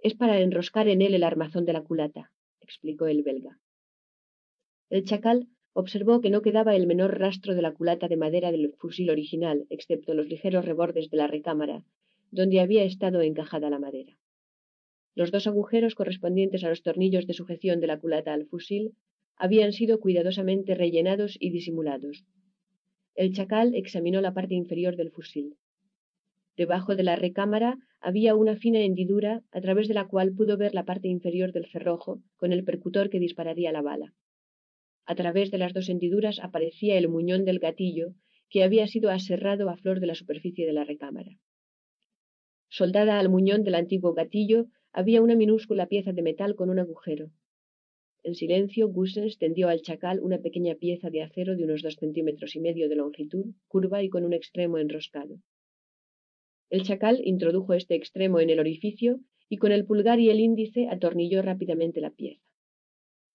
Es 0.00 0.14
para 0.14 0.40
enroscar 0.40 0.88
en 0.88 1.00
él 1.00 1.14
el 1.14 1.22
armazón 1.22 1.64
de 1.64 1.72
la 1.72 1.82
culata, 1.82 2.32
explicó 2.60 3.06
el 3.06 3.22
belga. 3.22 3.58
El 4.90 5.04
chacal 5.04 5.48
observó 5.78 6.22
que 6.22 6.30
no 6.30 6.40
quedaba 6.40 6.74
el 6.74 6.86
menor 6.86 7.18
rastro 7.18 7.54
de 7.54 7.60
la 7.60 7.74
culata 7.74 8.08
de 8.08 8.16
madera 8.16 8.50
del 8.50 8.72
fusil 8.78 9.10
original, 9.10 9.66
excepto 9.68 10.14
los 10.14 10.26
ligeros 10.26 10.64
rebordes 10.64 11.10
de 11.10 11.18
la 11.18 11.26
recámara, 11.26 11.84
donde 12.30 12.60
había 12.60 12.82
estado 12.82 13.20
encajada 13.20 13.68
la 13.68 13.78
madera. 13.78 14.16
Los 15.14 15.30
dos 15.30 15.46
agujeros 15.46 15.94
correspondientes 15.94 16.64
a 16.64 16.70
los 16.70 16.82
tornillos 16.82 17.26
de 17.26 17.34
sujeción 17.34 17.78
de 17.80 17.88
la 17.88 18.00
culata 18.00 18.32
al 18.32 18.46
fusil 18.46 18.94
habían 19.36 19.74
sido 19.74 20.00
cuidadosamente 20.00 20.74
rellenados 20.74 21.36
y 21.38 21.50
disimulados. 21.50 22.24
El 23.14 23.34
chacal 23.34 23.74
examinó 23.74 24.22
la 24.22 24.32
parte 24.32 24.54
inferior 24.54 24.96
del 24.96 25.10
fusil. 25.10 25.56
Debajo 26.56 26.96
de 26.96 27.02
la 27.02 27.16
recámara 27.16 27.76
había 28.00 28.34
una 28.34 28.56
fina 28.56 28.80
hendidura 28.80 29.42
a 29.52 29.60
través 29.60 29.88
de 29.88 29.94
la 29.94 30.08
cual 30.08 30.32
pudo 30.32 30.56
ver 30.56 30.72
la 30.72 30.86
parte 30.86 31.08
inferior 31.08 31.52
del 31.52 31.66
cerrojo 31.66 32.22
con 32.38 32.54
el 32.54 32.64
percutor 32.64 33.10
que 33.10 33.20
dispararía 33.20 33.72
la 33.72 33.82
bala. 33.82 34.14
A 35.06 35.14
través 35.14 35.50
de 35.50 35.58
las 35.58 35.72
dos 35.72 35.88
hendiduras 35.88 36.40
aparecía 36.40 36.98
el 36.98 37.08
muñón 37.08 37.44
del 37.44 37.60
gatillo, 37.60 38.14
que 38.50 38.64
había 38.64 38.86
sido 38.86 39.10
aserrado 39.10 39.70
a 39.70 39.76
flor 39.76 40.00
de 40.00 40.08
la 40.08 40.14
superficie 40.14 40.66
de 40.66 40.72
la 40.72 40.84
recámara. 40.84 41.38
Soldada 42.68 43.18
al 43.20 43.28
muñón 43.28 43.62
del 43.62 43.76
antiguo 43.76 44.12
gatillo 44.14 44.66
había 44.92 45.22
una 45.22 45.36
minúscula 45.36 45.86
pieza 45.86 46.12
de 46.12 46.22
metal 46.22 46.56
con 46.56 46.70
un 46.70 46.78
agujero. 46.80 47.30
En 48.24 48.34
silencio, 48.34 48.88
Gussens 48.88 49.38
tendió 49.38 49.68
al 49.68 49.82
chacal 49.82 50.20
una 50.20 50.38
pequeña 50.38 50.74
pieza 50.74 51.10
de 51.10 51.22
acero 51.22 51.54
de 51.54 51.62
unos 51.62 51.82
dos 51.82 51.94
centímetros 51.94 52.56
y 52.56 52.60
medio 52.60 52.88
de 52.88 52.96
longitud, 52.96 53.54
curva 53.68 54.02
y 54.02 54.08
con 54.08 54.24
un 54.24 54.32
extremo 54.32 54.78
enroscado. 54.78 55.38
El 56.68 56.82
chacal 56.82 57.20
introdujo 57.24 57.74
este 57.74 57.94
extremo 57.94 58.40
en 58.40 58.50
el 58.50 58.58
orificio 58.58 59.20
y 59.48 59.58
con 59.58 59.70
el 59.70 59.84
pulgar 59.84 60.18
y 60.18 60.30
el 60.30 60.40
índice 60.40 60.88
atornilló 60.88 61.40
rápidamente 61.42 62.00
la 62.00 62.10
pieza. 62.10 62.45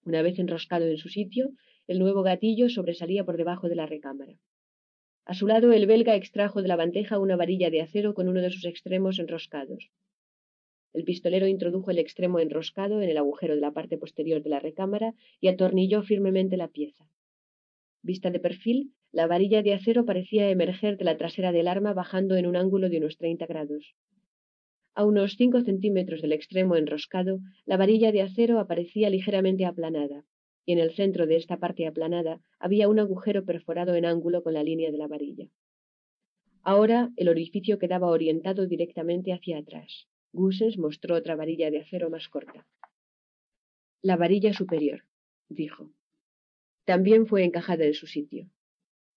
Una 0.04 0.22
vez 0.22 0.38
enroscado 0.38 0.86
en 0.86 0.98
su 0.98 1.08
sitio, 1.08 1.50
el 1.86 1.98
nuevo 1.98 2.22
gatillo 2.22 2.68
sobresalía 2.68 3.24
por 3.24 3.36
debajo 3.36 3.68
de 3.68 3.76
la 3.76 3.86
recámara. 3.86 4.34
A 5.24 5.34
su 5.34 5.46
lado, 5.46 5.72
el 5.72 5.86
belga 5.86 6.16
extrajo 6.16 6.62
de 6.62 6.68
la 6.68 6.76
bandeja 6.76 7.20
una 7.20 7.36
varilla 7.36 7.70
de 7.70 7.80
acero 7.80 8.12
con 8.12 8.28
uno 8.28 8.40
de 8.40 8.50
sus 8.50 8.64
extremos 8.64 9.20
enroscados. 9.20 9.90
El 10.92 11.04
pistolero 11.04 11.46
introdujo 11.46 11.90
el 11.92 11.98
extremo 11.98 12.40
enroscado 12.40 13.00
en 13.00 13.08
el 13.08 13.16
agujero 13.16 13.54
de 13.54 13.60
la 13.60 13.70
parte 13.70 13.96
posterior 13.96 14.42
de 14.42 14.50
la 14.50 14.58
recámara 14.58 15.14
y 15.40 15.48
atornilló 15.48 16.02
firmemente 16.02 16.56
la 16.56 16.68
pieza. 16.68 17.08
Vista 18.02 18.30
de 18.30 18.40
perfil, 18.40 18.92
la 19.12 19.28
varilla 19.28 19.62
de 19.62 19.74
acero 19.74 20.04
parecía 20.04 20.50
emerger 20.50 20.96
de 20.96 21.04
la 21.04 21.16
trasera 21.16 21.52
del 21.52 21.68
arma 21.68 21.94
bajando 21.94 22.34
en 22.36 22.46
un 22.46 22.56
ángulo 22.56 22.88
de 22.88 22.98
unos 22.98 23.16
treinta 23.16 23.46
grados. 23.46 23.94
A 24.94 25.04
unos 25.04 25.36
cinco 25.36 25.62
centímetros 25.62 26.20
del 26.20 26.32
extremo 26.32 26.76
enroscado, 26.76 27.40
la 27.64 27.78
varilla 27.78 28.12
de 28.12 28.22
acero 28.22 28.58
aparecía 28.58 29.08
ligeramente 29.08 29.64
aplanada, 29.64 30.24
y 30.66 30.72
en 30.72 30.78
el 30.78 30.94
centro 30.94 31.26
de 31.26 31.36
esta 31.36 31.56
parte 31.56 31.86
aplanada 31.86 32.40
había 32.58 32.88
un 32.88 32.98
agujero 32.98 33.44
perforado 33.44 33.94
en 33.94 34.04
ángulo 34.04 34.42
con 34.42 34.52
la 34.52 34.62
línea 34.62 34.90
de 34.90 34.98
la 34.98 35.08
varilla. 35.08 35.48
Ahora 36.62 37.10
el 37.16 37.28
orificio 37.28 37.78
quedaba 37.78 38.08
orientado 38.08 38.66
directamente 38.66 39.32
hacia 39.32 39.58
atrás. 39.58 40.06
Gusens 40.32 40.78
mostró 40.78 41.16
otra 41.16 41.36
varilla 41.36 41.70
de 41.70 41.80
acero 41.80 42.10
más 42.10 42.28
corta. 42.28 42.66
La 44.02 44.16
varilla 44.16 44.52
superior, 44.52 45.04
dijo. 45.48 45.90
También 46.84 47.26
fue 47.26 47.44
encajada 47.44 47.84
en 47.84 47.94
su 47.94 48.06
sitio. 48.06 48.50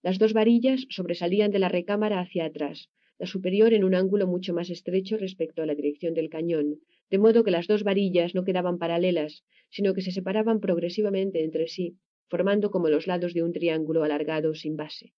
Las 0.02 0.20
dos 0.20 0.34
varillas 0.34 0.86
sobresalían 0.90 1.52
de 1.52 1.60
la 1.60 1.70
recámara 1.70 2.20
hacia 2.20 2.46
atrás, 2.46 2.90
la 3.18 3.26
superior 3.26 3.74
en 3.74 3.84
un 3.84 3.96
ángulo 3.96 4.28
mucho 4.28 4.54
más 4.54 4.70
estrecho 4.70 5.18
respecto 5.18 5.62
a 5.62 5.66
la 5.66 5.76
dirección 5.76 6.14
del 6.14 6.30
cañón, 6.30 6.82
de 7.10 7.18
modo 7.18 7.44
que 7.44 7.52
las 7.52 7.68
dos 7.68 7.84
varillas 7.84 8.36
no 8.36 8.44
quedaban 8.44 8.78
paralelas, 8.78 9.44
sino 9.70 9.94
que 9.94 10.02
se 10.02 10.12
separaban 10.12 10.60
progresivamente 10.60 11.44
entre 11.44 11.68
sí, 11.68 11.98
formando 12.28 12.72
como 12.72 12.90
los 12.90 13.08
lados 13.08 13.34
de 13.34 13.44
un 13.44 13.54
triángulo 13.54 14.04
alargado 14.04 14.54
sin 14.56 14.76
base. 14.76 15.14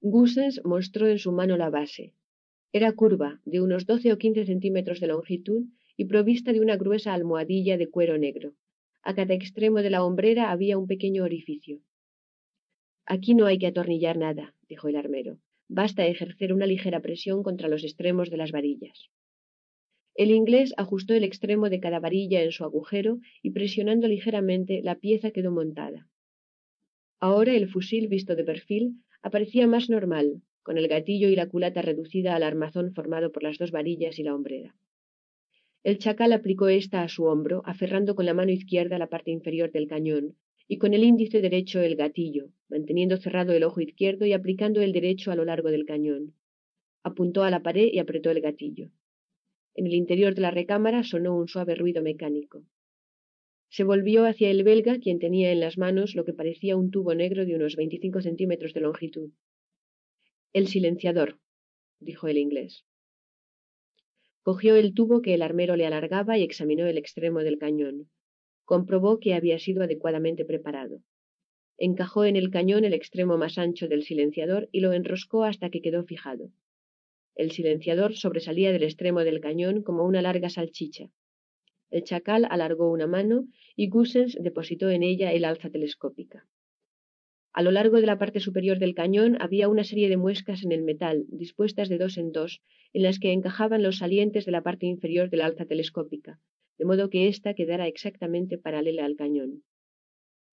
Gusens 0.00 0.60
mostró 0.64 1.08
en 1.08 1.18
su 1.18 1.32
mano 1.32 1.56
la 1.56 1.70
base. 1.70 2.14
Era 2.72 2.92
curva, 2.92 3.40
de 3.44 3.60
unos 3.60 3.86
doce 3.86 4.12
o 4.12 4.18
quince 4.18 4.44
centímetros 4.46 5.00
de 5.00 5.06
longitud 5.06 5.64
y 5.96 6.06
provista 6.06 6.52
de 6.52 6.60
una 6.60 6.76
gruesa 6.76 7.14
almohadilla 7.14 7.76
de 7.78 7.88
cuero 7.88 8.18
negro. 8.18 8.54
A 9.02 9.14
cada 9.14 9.34
extremo 9.34 9.82
de 9.82 9.90
la 9.90 10.04
hombrera 10.04 10.50
había 10.50 10.78
un 10.78 10.86
pequeño 10.86 11.24
orificio. 11.24 11.80
Aquí 13.06 13.34
no 13.34 13.46
hay 13.46 13.58
que 13.58 13.66
atornillar 13.66 14.16
nada, 14.16 14.54
dijo 14.68 14.88
el 14.88 14.96
armero. 14.96 15.38
Basta 15.68 16.06
ejercer 16.06 16.52
una 16.52 16.66
ligera 16.66 17.00
presión 17.00 17.42
contra 17.42 17.68
los 17.68 17.84
extremos 17.84 18.30
de 18.30 18.36
las 18.36 18.52
varillas. 18.52 19.10
El 20.14 20.30
inglés 20.30 20.74
ajustó 20.76 21.14
el 21.14 21.24
extremo 21.24 21.70
de 21.70 21.80
cada 21.80 21.98
varilla 21.98 22.42
en 22.42 22.52
su 22.52 22.64
agujero 22.64 23.18
y 23.42 23.50
presionando 23.50 24.06
ligeramente 24.06 24.80
la 24.82 24.96
pieza 24.96 25.32
quedó 25.32 25.50
montada. 25.50 26.08
Ahora 27.18 27.54
el 27.54 27.68
fusil 27.68 28.06
visto 28.08 28.36
de 28.36 28.44
perfil 28.44 29.02
aparecía 29.22 29.66
más 29.66 29.90
normal, 29.90 30.42
con 30.62 30.78
el 30.78 30.86
gatillo 30.88 31.28
y 31.28 31.36
la 31.36 31.48
culata 31.48 31.82
reducida 31.82 32.36
al 32.36 32.42
armazón 32.42 32.92
formado 32.92 33.32
por 33.32 33.42
las 33.42 33.58
dos 33.58 33.70
varillas 33.70 34.18
y 34.18 34.22
la 34.22 34.34
hombrera. 34.34 34.76
El 35.82 35.98
chacal 35.98 36.32
aplicó 36.32 36.68
esta 36.68 37.02
a 37.02 37.08
su 37.08 37.24
hombro, 37.24 37.62
aferrando 37.66 38.14
con 38.14 38.24
la 38.24 38.34
mano 38.34 38.52
izquierda 38.52 38.98
la 38.98 39.08
parte 39.08 39.30
inferior 39.30 39.72
del 39.72 39.88
cañón, 39.88 40.36
y 40.66 40.78
con 40.78 40.94
el 40.94 41.04
índice 41.04 41.40
derecho 41.40 41.80
el 41.80 41.96
gatillo, 41.96 42.48
manteniendo 42.68 43.16
cerrado 43.16 43.52
el 43.52 43.64
ojo 43.64 43.80
izquierdo 43.80 44.24
y 44.24 44.32
aplicando 44.32 44.80
el 44.80 44.92
derecho 44.92 45.30
a 45.30 45.36
lo 45.36 45.44
largo 45.44 45.70
del 45.70 45.84
cañón. 45.84 46.34
Apuntó 47.02 47.42
a 47.42 47.50
la 47.50 47.62
pared 47.62 47.88
y 47.92 47.98
apretó 47.98 48.30
el 48.30 48.40
gatillo. 48.40 48.90
En 49.74 49.86
el 49.86 49.94
interior 49.94 50.34
de 50.34 50.40
la 50.40 50.50
recámara 50.50 51.02
sonó 51.02 51.36
un 51.36 51.48
suave 51.48 51.74
ruido 51.74 52.02
mecánico. 52.02 52.64
Se 53.68 53.84
volvió 53.84 54.24
hacia 54.24 54.50
el 54.50 54.62
belga, 54.62 54.98
quien 55.00 55.18
tenía 55.18 55.52
en 55.52 55.60
las 55.60 55.76
manos 55.76 56.14
lo 56.14 56.24
que 56.24 56.32
parecía 56.32 56.76
un 56.76 56.90
tubo 56.90 57.14
negro 57.14 57.44
de 57.44 57.56
unos 57.56 57.76
veinticinco 57.76 58.22
centímetros 58.22 58.72
de 58.72 58.80
longitud. 58.80 59.30
El 60.52 60.68
silenciador, 60.68 61.40
dijo 61.98 62.28
el 62.28 62.38
inglés. 62.38 62.86
Cogió 64.42 64.76
el 64.76 64.94
tubo 64.94 65.20
que 65.20 65.34
el 65.34 65.42
armero 65.42 65.74
le 65.76 65.86
alargaba 65.86 66.38
y 66.38 66.42
examinó 66.42 66.86
el 66.86 66.98
extremo 66.98 67.40
del 67.40 67.58
cañón 67.58 68.08
comprobó 68.64 69.20
que 69.20 69.34
había 69.34 69.58
sido 69.58 69.82
adecuadamente 69.82 70.44
preparado. 70.44 71.02
Encajó 71.76 72.24
en 72.24 72.36
el 72.36 72.50
cañón 72.50 72.84
el 72.84 72.94
extremo 72.94 73.36
más 73.36 73.58
ancho 73.58 73.88
del 73.88 74.04
silenciador 74.04 74.68
y 74.72 74.80
lo 74.80 74.92
enroscó 74.92 75.44
hasta 75.44 75.70
que 75.70 75.82
quedó 75.82 76.04
fijado. 76.04 76.50
El 77.34 77.50
silenciador 77.50 78.14
sobresalía 78.14 78.70
del 78.70 78.84
extremo 78.84 79.20
del 79.20 79.40
cañón 79.40 79.82
como 79.82 80.04
una 80.04 80.22
larga 80.22 80.50
salchicha. 80.50 81.10
El 81.90 82.04
chacal 82.04 82.46
alargó 82.48 82.90
una 82.90 83.06
mano 83.06 83.48
y 83.74 83.88
Gussens 83.88 84.38
depositó 84.40 84.88
en 84.90 85.02
ella 85.02 85.32
el 85.32 85.44
alza 85.44 85.70
telescópica. 85.70 86.46
A 87.52 87.62
lo 87.62 87.70
largo 87.70 88.00
de 88.00 88.06
la 88.06 88.18
parte 88.18 88.40
superior 88.40 88.78
del 88.78 88.94
cañón 88.94 89.36
había 89.40 89.68
una 89.68 89.84
serie 89.84 90.08
de 90.08 90.16
muescas 90.16 90.64
en 90.64 90.72
el 90.72 90.82
metal, 90.82 91.24
dispuestas 91.28 91.88
de 91.88 91.98
dos 91.98 92.18
en 92.18 92.32
dos, 92.32 92.62
en 92.92 93.02
las 93.02 93.20
que 93.20 93.32
encajaban 93.32 93.82
los 93.82 93.98
salientes 93.98 94.44
de 94.44 94.52
la 94.52 94.62
parte 94.62 94.86
inferior 94.86 95.30
del 95.30 95.40
alza 95.40 95.64
telescópica, 95.64 96.40
de 96.78 96.84
modo 96.84 97.10
que 97.10 97.28
ésta 97.28 97.54
quedara 97.54 97.86
exactamente 97.86 98.58
paralela 98.58 99.04
al 99.04 99.16
cañón. 99.16 99.62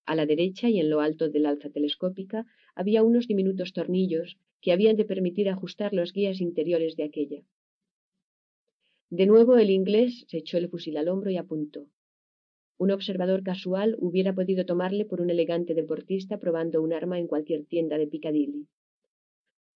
A 0.04 0.14
la 0.14 0.26
derecha 0.26 0.68
y 0.68 0.80
en 0.80 0.90
lo 0.90 1.00
alto 1.00 1.28
del 1.28 1.46
alza 1.46 1.70
telescópica 1.70 2.44
había 2.74 3.02
unos 3.02 3.28
diminutos 3.28 3.72
tornillos 3.72 4.36
que 4.60 4.72
habían 4.72 4.96
de 4.96 5.04
permitir 5.04 5.48
ajustar 5.48 5.92
los 5.92 6.12
guías 6.12 6.40
interiores 6.40 6.96
de 6.96 7.04
aquella. 7.04 7.42
De 9.10 9.26
nuevo 9.26 9.58
el 9.58 9.70
inglés 9.70 10.24
se 10.28 10.38
echó 10.38 10.58
el 10.58 10.68
fusil 10.68 10.96
al 10.96 11.08
hombro 11.08 11.30
y 11.30 11.36
apuntó. 11.36 11.86
Un 12.78 12.90
observador 12.90 13.42
casual 13.42 13.96
hubiera 13.98 14.34
podido 14.34 14.64
tomarle 14.64 15.04
por 15.04 15.20
un 15.20 15.30
elegante 15.30 15.74
deportista 15.74 16.38
probando 16.38 16.82
un 16.82 16.92
arma 16.92 17.18
en 17.18 17.26
cualquier 17.26 17.64
tienda 17.64 17.98
de 17.98 18.06
Piccadilly. 18.06 18.66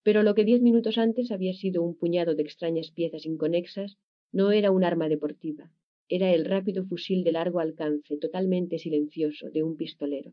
Pero 0.02 0.22
lo 0.22 0.34
que 0.34 0.44
diez 0.44 0.62
minutos 0.62 0.98
antes 0.98 1.30
había 1.30 1.52
sido 1.52 1.82
un 1.82 1.94
puñado 1.96 2.34
de 2.34 2.42
extrañas 2.42 2.90
piezas 2.90 3.26
inconexas 3.26 3.98
no 4.32 4.52
era 4.52 4.70
un 4.70 4.84
arma 4.84 5.08
deportiva, 5.08 5.70
era 6.08 6.32
el 6.32 6.44
rápido 6.44 6.86
fusil 6.86 7.24
de 7.24 7.32
largo 7.32 7.60
alcance, 7.60 8.16
totalmente 8.18 8.78
silencioso, 8.78 9.50
de 9.50 9.62
un 9.62 9.76
pistolero. 9.76 10.32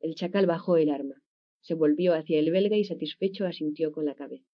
El 0.00 0.14
chacal 0.14 0.46
bajó 0.46 0.76
el 0.76 0.90
arma, 0.90 1.22
se 1.60 1.74
volvió 1.74 2.14
hacia 2.14 2.38
el 2.38 2.50
belga 2.50 2.76
y 2.76 2.84
satisfecho 2.84 3.46
asintió 3.46 3.92
con 3.92 4.04
la 4.04 4.14
cabeza. 4.14 4.48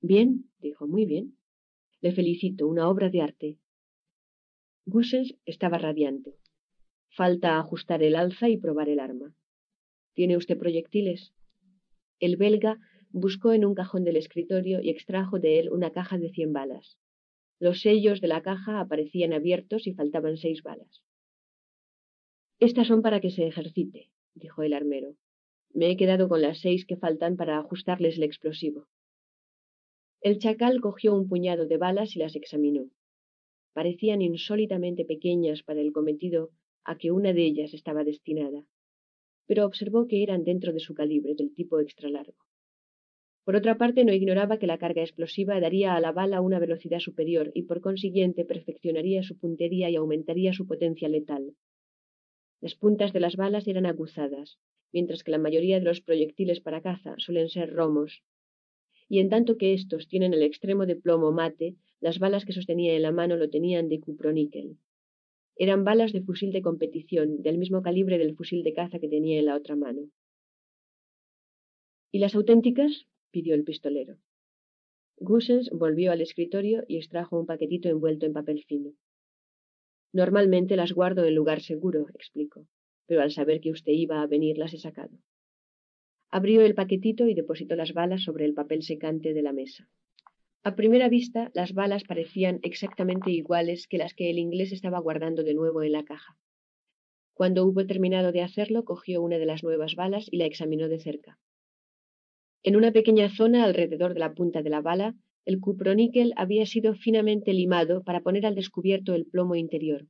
Bien, 0.00 0.50
dijo, 0.58 0.86
muy 0.86 1.06
bien. 1.06 1.36
Le 2.00 2.12
felicito, 2.12 2.66
una 2.66 2.88
obra 2.88 3.08
de 3.10 3.20
arte. 3.20 3.58
Gussens 4.84 5.36
estaba 5.44 5.78
radiante. 5.78 6.34
Falta 7.08 7.58
ajustar 7.58 8.02
el 8.02 8.16
alza 8.16 8.48
y 8.48 8.56
probar 8.56 8.88
el 8.88 9.00
arma. 9.00 9.34
¿Tiene 10.14 10.36
usted 10.36 10.58
proyectiles? 10.58 11.34
El 12.18 12.36
belga 12.36 12.78
buscó 13.10 13.52
en 13.52 13.64
un 13.64 13.74
cajón 13.74 14.04
del 14.04 14.16
escritorio 14.16 14.80
y 14.82 14.90
extrajo 14.90 15.38
de 15.38 15.60
él 15.60 15.70
una 15.70 15.90
caja 15.90 16.18
de 16.18 16.30
cien 16.30 16.52
balas. 16.52 16.98
Los 17.62 17.82
sellos 17.82 18.20
de 18.20 18.26
la 18.26 18.42
caja 18.42 18.80
aparecían 18.80 19.32
abiertos 19.32 19.86
y 19.86 19.92
faltaban 19.94 20.36
seis 20.36 20.64
balas. 20.64 21.00
Estas 22.58 22.88
son 22.88 23.02
para 23.02 23.20
que 23.20 23.30
se 23.30 23.46
ejercite, 23.46 24.10
dijo 24.34 24.64
el 24.64 24.72
armero. 24.72 25.14
Me 25.72 25.88
he 25.88 25.96
quedado 25.96 26.28
con 26.28 26.42
las 26.42 26.58
seis 26.58 26.84
que 26.84 26.96
faltan 26.96 27.36
para 27.36 27.60
ajustarles 27.60 28.16
el 28.16 28.24
explosivo. 28.24 28.88
El 30.20 30.40
chacal 30.40 30.80
cogió 30.80 31.14
un 31.14 31.28
puñado 31.28 31.68
de 31.68 31.76
balas 31.76 32.16
y 32.16 32.18
las 32.18 32.34
examinó. 32.34 32.90
Parecían 33.74 34.22
insólitamente 34.22 35.04
pequeñas 35.04 35.62
para 35.62 35.82
el 35.82 35.92
cometido 35.92 36.50
a 36.82 36.98
que 36.98 37.12
una 37.12 37.32
de 37.32 37.44
ellas 37.44 37.74
estaba 37.74 38.02
destinada, 38.02 38.64
pero 39.46 39.64
observó 39.66 40.08
que 40.08 40.24
eran 40.24 40.42
dentro 40.42 40.72
de 40.72 40.80
su 40.80 40.94
calibre, 40.94 41.36
del 41.36 41.54
tipo 41.54 41.78
extra 41.78 42.10
largo. 42.10 42.44
Por 43.44 43.56
otra 43.56 43.76
parte, 43.76 44.04
no 44.04 44.12
ignoraba 44.12 44.58
que 44.58 44.68
la 44.68 44.78
carga 44.78 45.02
explosiva 45.02 45.58
daría 45.58 45.96
a 45.96 46.00
la 46.00 46.12
bala 46.12 46.40
una 46.40 46.60
velocidad 46.60 47.00
superior 47.00 47.50
y 47.54 47.62
por 47.62 47.80
consiguiente 47.80 48.44
perfeccionaría 48.44 49.24
su 49.24 49.36
puntería 49.36 49.90
y 49.90 49.96
aumentaría 49.96 50.52
su 50.52 50.66
potencia 50.66 51.08
letal. 51.08 51.54
Las 52.60 52.76
puntas 52.76 53.12
de 53.12 53.18
las 53.18 53.34
balas 53.34 53.66
eran 53.66 53.86
aguzadas, 53.86 54.58
mientras 54.92 55.24
que 55.24 55.32
la 55.32 55.38
mayoría 55.38 55.80
de 55.80 55.84
los 55.84 56.00
proyectiles 56.00 56.60
para 56.60 56.82
caza 56.82 57.14
suelen 57.18 57.48
ser 57.48 57.72
romos. 57.72 58.22
Y 59.08 59.18
en 59.18 59.28
tanto 59.28 59.58
que 59.58 59.74
estos 59.74 60.06
tienen 60.06 60.32
el 60.34 60.42
extremo 60.42 60.86
de 60.86 60.94
plomo 60.94 61.32
mate, 61.32 61.74
las 62.00 62.20
balas 62.20 62.44
que 62.44 62.52
sostenía 62.52 62.94
en 62.94 63.02
la 63.02 63.10
mano 63.10 63.36
lo 63.36 63.50
tenían 63.50 63.88
de 63.88 63.98
cuproníquel. 63.98 64.78
Eran 65.56 65.82
balas 65.82 66.12
de 66.12 66.22
fusil 66.22 66.52
de 66.52 66.62
competición, 66.62 67.42
del 67.42 67.58
mismo 67.58 67.82
calibre 67.82 68.18
del 68.18 68.36
fusil 68.36 68.62
de 68.62 68.72
caza 68.72 69.00
que 69.00 69.08
tenía 69.08 69.40
en 69.40 69.46
la 69.46 69.56
otra 69.56 69.74
mano. 69.74 70.02
¿Y 72.12 72.20
las 72.20 72.34
auténticas? 72.34 73.06
Pidió 73.32 73.54
el 73.54 73.64
pistolero. 73.64 74.18
Gussens 75.16 75.70
volvió 75.70 76.12
al 76.12 76.20
escritorio 76.20 76.84
y 76.86 76.98
extrajo 76.98 77.38
un 77.38 77.46
paquetito 77.46 77.88
envuelto 77.88 78.26
en 78.26 78.32
papel 78.32 78.64
fino. 78.64 78.92
Normalmente 80.12 80.76
las 80.76 80.92
guardo 80.92 81.24
en 81.24 81.34
lugar 81.34 81.60
seguro, 81.62 82.06
explicó, 82.14 82.66
pero 83.06 83.22
al 83.22 83.30
saber 83.32 83.60
que 83.60 83.70
usted 83.70 83.92
iba 83.92 84.20
a 84.20 84.26
venir 84.26 84.58
las 84.58 84.74
he 84.74 84.78
sacado. 84.78 85.16
Abrió 86.30 86.62
el 86.62 86.74
paquetito 86.74 87.26
y 87.26 87.34
depositó 87.34 87.76
las 87.76 87.92
balas 87.92 88.22
sobre 88.22 88.44
el 88.44 88.54
papel 88.54 88.82
secante 88.82 89.32
de 89.32 89.42
la 89.42 89.52
mesa. 89.52 89.88
A 90.64 90.76
primera 90.76 91.08
vista, 91.08 91.50
las 91.54 91.72
balas 91.72 92.04
parecían 92.04 92.60
exactamente 92.62 93.30
iguales 93.30 93.86
que 93.88 93.98
las 93.98 94.14
que 94.14 94.30
el 94.30 94.38
inglés 94.38 94.72
estaba 94.72 95.00
guardando 95.00 95.42
de 95.42 95.54
nuevo 95.54 95.82
en 95.82 95.92
la 95.92 96.04
caja. 96.04 96.36
Cuando 97.34 97.64
hubo 97.64 97.86
terminado 97.86 98.32
de 98.32 98.42
hacerlo, 98.42 98.84
cogió 98.84 99.22
una 99.22 99.38
de 99.38 99.46
las 99.46 99.64
nuevas 99.64 99.94
balas 99.94 100.26
y 100.30 100.36
la 100.36 100.44
examinó 100.44 100.88
de 100.88 101.00
cerca. 101.00 101.38
En 102.64 102.76
una 102.76 102.92
pequeña 102.92 103.28
zona 103.28 103.64
alrededor 103.64 104.14
de 104.14 104.20
la 104.20 104.34
punta 104.34 104.62
de 104.62 104.70
la 104.70 104.80
bala, 104.80 105.16
el 105.44 105.58
cuproníquel 105.58 106.32
había 106.36 106.64
sido 106.64 106.94
finamente 106.94 107.52
limado 107.52 108.04
para 108.04 108.20
poner 108.20 108.46
al 108.46 108.54
descubierto 108.54 109.14
el 109.14 109.26
plomo 109.26 109.56
interior. 109.56 110.06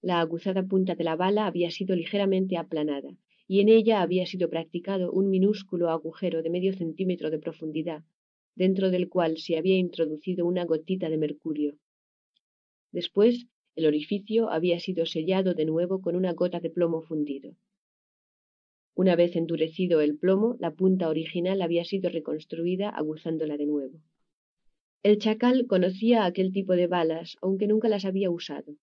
La 0.00 0.20
aguzada 0.20 0.62
punta 0.62 0.94
de 0.94 1.02
la 1.02 1.16
bala 1.16 1.46
había 1.46 1.72
sido 1.72 1.96
ligeramente 1.96 2.56
aplanada, 2.56 3.16
y 3.48 3.60
en 3.60 3.68
ella 3.68 4.00
había 4.00 4.26
sido 4.26 4.48
practicado 4.48 5.10
un 5.10 5.28
minúsculo 5.28 5.90
agujero 5.90 6.40
de 6.42 6.50
medio 6.50 6.72
centímetro 6.72 7.30
de 7.30 7.40
profundidad, 7.40 8.04
dentro 8.54 8.90
del 8.90 9.08
cual 9.08 9.36
se 9.38 9.58
había 9.58 9.76
introducido 9.76 10.46
una 10.46 10.64
gotita 10.64 11.10
de 11.10 11.18
mercurio. 11.18 11.74
Después, 12.92 13.48
el 13.74 13.86
orificio 13.86 14.50
había 14.50 14.78
sido 14.78 15.04
sellado 15.04 15.54
de 15.54 15.64
nuevo 15.64 16.00
con 16.00 16.14
una 16.14 16.32
gota 16.32 16.60
de 16.60 16.70
plomo 16.70 17.02
fundido. 17.02 17.56
Una 19.02 19.16
vez 19.16 19.34
endurecido 19.34 20.02
el 20.02 20.18
plomo, 20.18 20.56
la 20.60 20.72
punta 20.72 21.08
original 21.08 21.62
había 21.62 21.86
sido 21.86 22.10
reconstruida 22.10 22.90
aguzándola 22.90 23.56
de 23.56 23.64
nuevo. 23.64 23.98
El 25.02 25.16
chacal 25.16 25.66
conocía 25.66 26.26
aquel 26.26 26.52
tipo 26.52 26.74
de 26.74 26.86
balas, 26.86 27.38
aunque 27.40 27.66
nunca 27.66 27.88
las 27.88 28.04
había 28.04 28.30
usado 28.30 28.76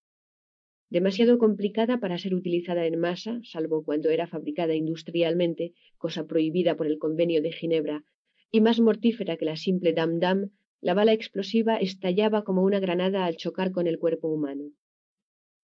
demasiado 0.90 1.38
complicada 1.38 2.00
para 2.00 2.18
ser 2.18 2.34
utilizada 2.34 2.88
en 2.88 3.00
masa, 3.00 3.42
salvo 3.44 3.84
cuando 3.84 4.10
era 4.10 4.26
fabricada 4.26 4.74
industrialmente, 4.74 5.74
cosa 6.00 6.26
prohibida 6.26 6.76
por 6.76 6.88
el 6.88 6.98
convenio 6.98 7.44
de 7.44 7.52
Ginebra, 7.52 8.04
y 8.50 8.62
más 8.62 8.80
mortífera 8.80 9.38
que 9.38 9.46
la 9.46 9.56
simple 9.56 9.94
dam-dam, 9.94 10.50
la 10.82 10.96
bala 10.96 11.14
explosiva 11.14 11.78
estallaba 11.78 12.44
como 12.44 12.64
una 12.64 12.80
granada 12.80 13.26
al 13.26 13.38
chocar 13.38 13.72
con 13.72 13.86
el 13.86 14.00
cuerpo 14.00 14.30
humano. 14.30 14.72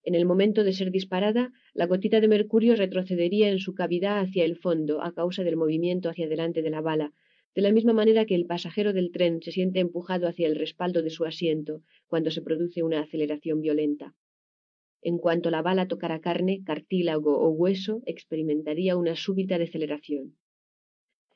En 0.05 0.15
el 0.15 0.25
momento 0.25 0.65
de 0.65 0.73
ser 0.73 0.91
disparada, 0.91 1.53
la 1.73 1.85
gotita 1.85 2.19
de 2.19 2.27
mercurio 2.27 2.75
retrocedería 2.75 3.49
en 3.49 3.59
su 3.59 3.73
cavidad 3.73 4.19
hacia 4.19 4.43
el 4.43 4.57
fondo 4.57 5.01
a 5.01 5.13
causa 5.13 5.43
del 5.43 5.55
movimiento 5.55 6.09
hacia 6.09 6.25
adelante 6.25 6.61
de 6.61 6.69
la 6.69 6.81
bala, 6.81 7.13
de 7.55 7.61
la 7.61 7.71
misma 7.71 7.93
manera 7.93 8.25
que 8.25 8.35
el 8.35 8.45
pasajero 8.45 8.91
del 8.91 9.11
tren 9.11 9.41
se 9.41 9.51
siente 9.51 9.79
empujado 9.79 10.27
hacia 10.27 10.47
el 10.47 10.55
respaldo 10.55 11.03
de 11.03 11.09
su 11.09 11.23
asiento 11.23 11.83
cuando 12.07 12.31
se 12.31 12.41
produce 12.41 12.83
una 12.83 12.99
aceleración 13.01 13.61
violenta. 13.61 14.13
En 15.01 15.17
cuanto 15.17 15.51
la 15.51 15.61
bala 15.61 15.87
tocara 15.87 16.19
carne, 16.19 16.63
cartílago 16.65 17.37
o 17.37 17.49
hueso, 17.49 18.01
experimentaría 18.05 18.97
una 18.97 19.15
súbita 19.15 19.57
deceleración. 19.57 20.35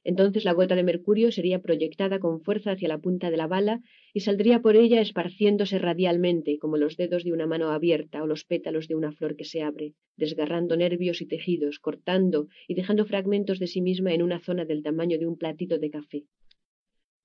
Entonces 0.07 0.45
la 0.45 0.53
gota 0.53 0.73
de 0.73 0.83
mercurio 0.83 1.33
sería 1.33 1.59
proyectada 1.59 2.17
con 2.19 2.39
fuerza 2.39 2.71
hacia 2.71 2.87
la 2.87 2.97
punta 2.97 3.29
de 3.29 3.35
la 3.35 3.45
bala 3.45 3.81
y 4.13 4.21
saldría 4.21 4.61
por 4.61 4.77
ella 4.77 5.01
esparciéndose 5.01 5.79
radialmente, 5.79 6.59
como 6.59 6.77
los 6.77 6.95
dedos 6.95 7.25
de 7.25 7.33
una 7.33 7.45
mano 7.45 7.71
abierta 7.71 8.23
o 8.23 8.25
los 8.25 8.45
pétalos 8.45 8.87
de 8.87 8.95
una 8.95 9.11
flor 9.11 9.35
que 9.35 9.43
se 9.43 9.61
abre, 9.63 9.95
desgarrando 10.15 10.77
nervios 10.77 11.19
y 11.19 11.25
tejidos, 11.25 11.79
cortando 11.79 12.47
y 12.69 12.75
dejando 12.75 13.05
fragmentos 13.05 13.59
de 13.59 13.67
sí 13.67 13.81
misma 13.81 14.13
en 14.13 14.21
una 14.21 14.39
zona 14.39 14.63
del 14.63 14.81
tamaño 14.81 15.19
de 15.19 15.27
un 15.27 15.37
platito 15.37 15.77
de 15.77 15.89
café. 15.89 16.23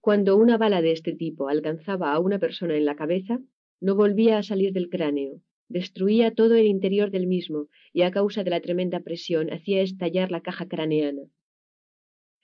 Cuando 0.01 0.37
una 0.37 0.59
bala 0.59 0.83
de 0.83 0.91
este 0.91 1.13
tipo 1.13 1.49
alcanzaba 1.49 2.13
a 2.13 2.19
una 2.19 2.41
persona 2.41 2.77
en 2.77 2.85
la 2.85 2.97
cabeza, 2.97 3.39
no 3.81 3.95
volvía 3.95 4.39
a 4.39 4.43
salir 4.43 4.73
del 4.73 4.89
cráneo, 4.89 5.41
destruía 5.69 6.35
todo 6.35 6.57
el 6.57 6.67
interior 6.67 7.13
del 7.13 7.29
mismo 7.29 7.69
y 7.93 8.03
a 8.03 8.11
causa 8.11 8.43
de 8.43 8.51
la 8.51 8.61
tremenda 8.61 8.99
presión 8.99 9.53
hacía 9.53 9.83
estallar 9.83 10.33
la 10.33 10.41
caja 10.41 10.67
craneana. 10.67 11.23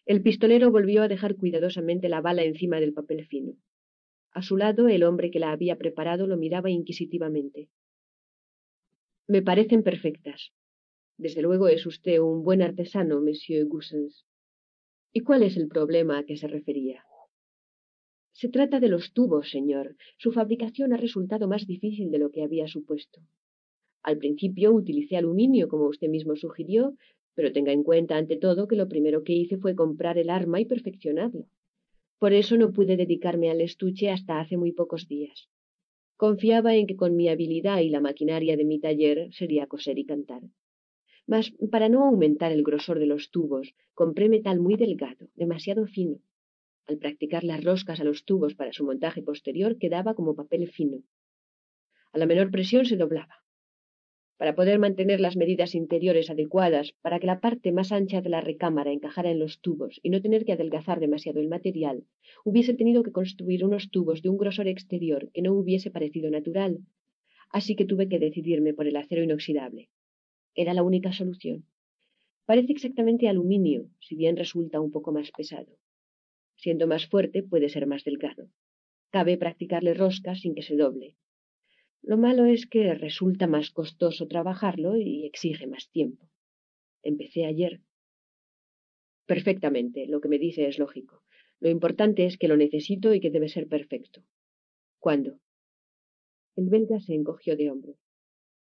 El 0.09 0.23
pistolero 0.23 0.70
volvió 0.70 1.03
a 1.03 1.09
dejar 1.09 1.37
cuidadosamente 1.37 2.09
la 2.09 2.23
bala 2.23 2.43
encima 2.43 2.81
del 2.81 2.95
papel 2.95 3.27
fino. 3.27 3.59
A 4.31 4.41
su 4.41 4.57
lado 4.57 4.89
el 4.89 5.03
hombre 5.03 5.31
que 5.31 5.39
la 5.39 5.53
había 5.53 5.77
preparado 5.77 6.27
lo 6.27 6.39
miraba 6.39 6.70
inquisitivamente. 6.70 7.69
Me 9.27 9.43
parecen 9.43 9.83
perfectas. 9.83 10.55
Desde 11.19 11.43
luego 11.43 11.69
es 11.69 11.85
usted 11.85 12.20
un 12.20 12.43
buen 12.43 12.62
artesano, 12.62 13.20
monsieur 13.20 13.67
Goussens. 13.67 14.25
¿Y 15.12 15.20
cuál 15.20 15.43
es 15.43 15.59
el 15.59 15.69
problema 15.69 16.17
a 16.17 16.25
que 16.25 16.39
se 16.39 16.49
refería? 16.49 17.05
Se 18.33 18.49
trata 18.49 18.81
de 18.81 18.89
los 18.89 19.12
tubos, 19.12 19.51
señor. 19.51 19.95
Su 20.17 20.33
fabricación 20.33 20.95
ha 20.95 20.97
resultado 20.97 21.49
más 21.49 21.67
difícil 21.67 22.11
de 22.11 22.19
lo 22.19 22.31
que 22.31 22.43
había 22.43 22.67
supuesto. 22.67 23.20
Al 24.03 24.17
principio 24.17 24.73
utilicé 24.73 25.19
aluminio, 25.19 25.69
como 25.69 25.87
usted 25.87 26.09
mismo 26.09 26.35
sugirió, 26.35 26.97
pero 27.39 27.52
tenga 27.52 27.70
en 27.70 27.84
cuenta 27.84 28.17
ante 28.17 28.36
todo 28.36 28.67
que 28.67 28.75
lo 28.75 28.89
primero 28.89 29.23
que 29.23 29.33
hice 29.33 29.58
fue 29.58 29.76
comprar 29.76 30.18
el 30.18 30.28
arma 30.28 30.58
y 30.58 30.65
perfeccionarla. 30.65 31.47
Por 32.18 32.33
eso 32.33 32.57
no 32.57 32.73
pude 32.73 32.97
dedicarme 32.97 33.49
al 33.49 33.60
estuche 33.60 34.10
hasta 34.10 34.41
hace 34.41 34.57
muy 34.57 34.73
pocos 34.73 35.07
días. 35.07 35.49
Confiaba 36.17 36.75
en 36.75 36.89
que 36.89 36.97
con 36.97 37.15
mi 37.15 37.28
habilidad 37.28 37.78
y 37.78 37.91
la 37.91 38.00
maquinaria 38.00 38.57
de 38.57 38.65
mi 38.65 38.81
taller 38.81 39.33
sería 39.33 39.68
coser 39.68 40.00
y 40.00 40.05
cantar. 40.05 40.42
Mas, 41.28 41.52
para 41.70 41.89
no 41.89 42.08
aumentar 42.08 42.50
el 42.50 42.65
grosor 42.65 42.99
de 42.99 43.07
los 43.07 43.31
tubos, 43.31 43.73
compré 43.94 44.28
metal 44.28 44.58
muy 44.58 44.75
delgado, 44.75 45.28
demasiado 45.36 45.86
fino, 45.86 46.18
al 46.89 46.99
practicar 46.99 47.44
las 47.44 47.62
roscas 47.62 48.00
a 48.00 48.05
los 48.05 48.25
tubos 48.25 48.57
para 48.57 48.73
su 48.73 48.84
montaje 48.84 49.23
posterior 49.23 49.78
quedaba 49.78 50.15
como 50.17 50.34
papel 50.34 50.68
fino. 50.73 51.05
A 52.10 52.18
la 52.18 52.26
menor 52.26 52.50
presión 52.50 52.84
se 52.84 52.97
doblaba. 52.97 53.44
Para 54.39 54.55
poder 54.55 54.78
mantener 54.78 55.18
las 55.18 55.36
medidas 55.36 55.75
interiores 55.75 56.31
adecuadas, 56.31 56.94
para 57.02 57.18
que 57.18 57.26
la 57.26 57.41
parte 57.41 57.73
más 57.73 57.91
ancha 57.91 58.20
de 58.20 58.28
la 58.28 58.41
recámara 58.41 58.92
encajara 58.92 59.33
en 59.33 59.41
los 59.41 59.60
tubos 59.60 59.99
y 60.00 60.10
no 60.10 60.23
tener 60.23 60.44
que 60.44 60.52
adelgazar 60.52 61.00
demasiado 61.00 61.41
el 61.41 61.49
material, 61.49 62.05
hubiese 62.44 62.73
tenido 62.73 63.02
que 63.02 63.10
construir 63.10 63.65
unos 63.65 63.91
tubos 63.91 64.23
de 64.23 64.28
un 64.28 64.39
grosor 64.39 64.68
exterior 64.68 65.28
que 65.33 65.42
no 65.42 65.52
hubiese 65.55 65.91
parecido 65.91 66.31
natural, 66.31 66.78
así 67.50 67.75
que 67.75 67.84
tuve 67.84 68.08
que 68.08 68.20
decidirme 68.20 68.75
por 68.75 68.86
el 68.86 68.97
acero 68.97 69.25
inoxidable. 69.25 69.89
Era 70.55 70.73
la 70.73 70.84
única 70.84 71.12
solución. 71.12 71.67
Parece 72.47 72.73
exactamente 72.73 73.28
aluminio, 73.28 73.91
si 73.99 74.15
bien 74.15 74.36
resulta 74.36 74.81
un 74.81 74.92
poco 74.92 75.10
más 75.10 75.33
pesado. 75.33 75.73
Siendo 76.55 76.86
más 76.86 77.07
fuerte, 77.07 77.42
puede 77.42 77.68
ser 77.68 77.89
más 77.89 78.05
delgado. 78.05 78.49
Cabe 79.10 79.36
practicarle 79.36 79.94
roscas 79.94 80.41
sin 80.42 80.55
que 80.55 80.62
se 80.62 80.76
doble. 80.76 81.17
Lo 82.02 82.17
malo 82.17 82.47
es 82.47 82.67
que 82.67 82.94
resulta 82.94 83.47
más 83.47 83.70
costoso 83.70 84.28
trabajarlo 84.28 84.97
y 84.97 85.27
exige 85.27 85.67
más 85.67 85.91
tiempo. 85.91 86.28
Empecé 87.02 87.44
ayer. 87.44 87.81
Perfectamente, 89.27 90.07
lo 90.07 90.20
que 90.20 90.28
me 90.28 90.39
dice 90.39 90.67
es 90.68 90.78
lógico. 90.78 91.23
Lo 91.60 91.68
importante 91.68 92.25
es 92.25 92.39
que 92.39 92.49
lo 92.49 92.57
necesito 92.57 93.12
y 93.12 93.20
que 93.20 93.31
debe 93.31 93.49
ser 93.49 93.68
perfecto. 93.68 94.23
¿Cuándo? 94.99 95.39
El 96.57 96.70
belga 96.70 97.01
se 97.01 97.15
encogió 97.15 97.57
de 97.57 97.70
hombro. 97.70 97.99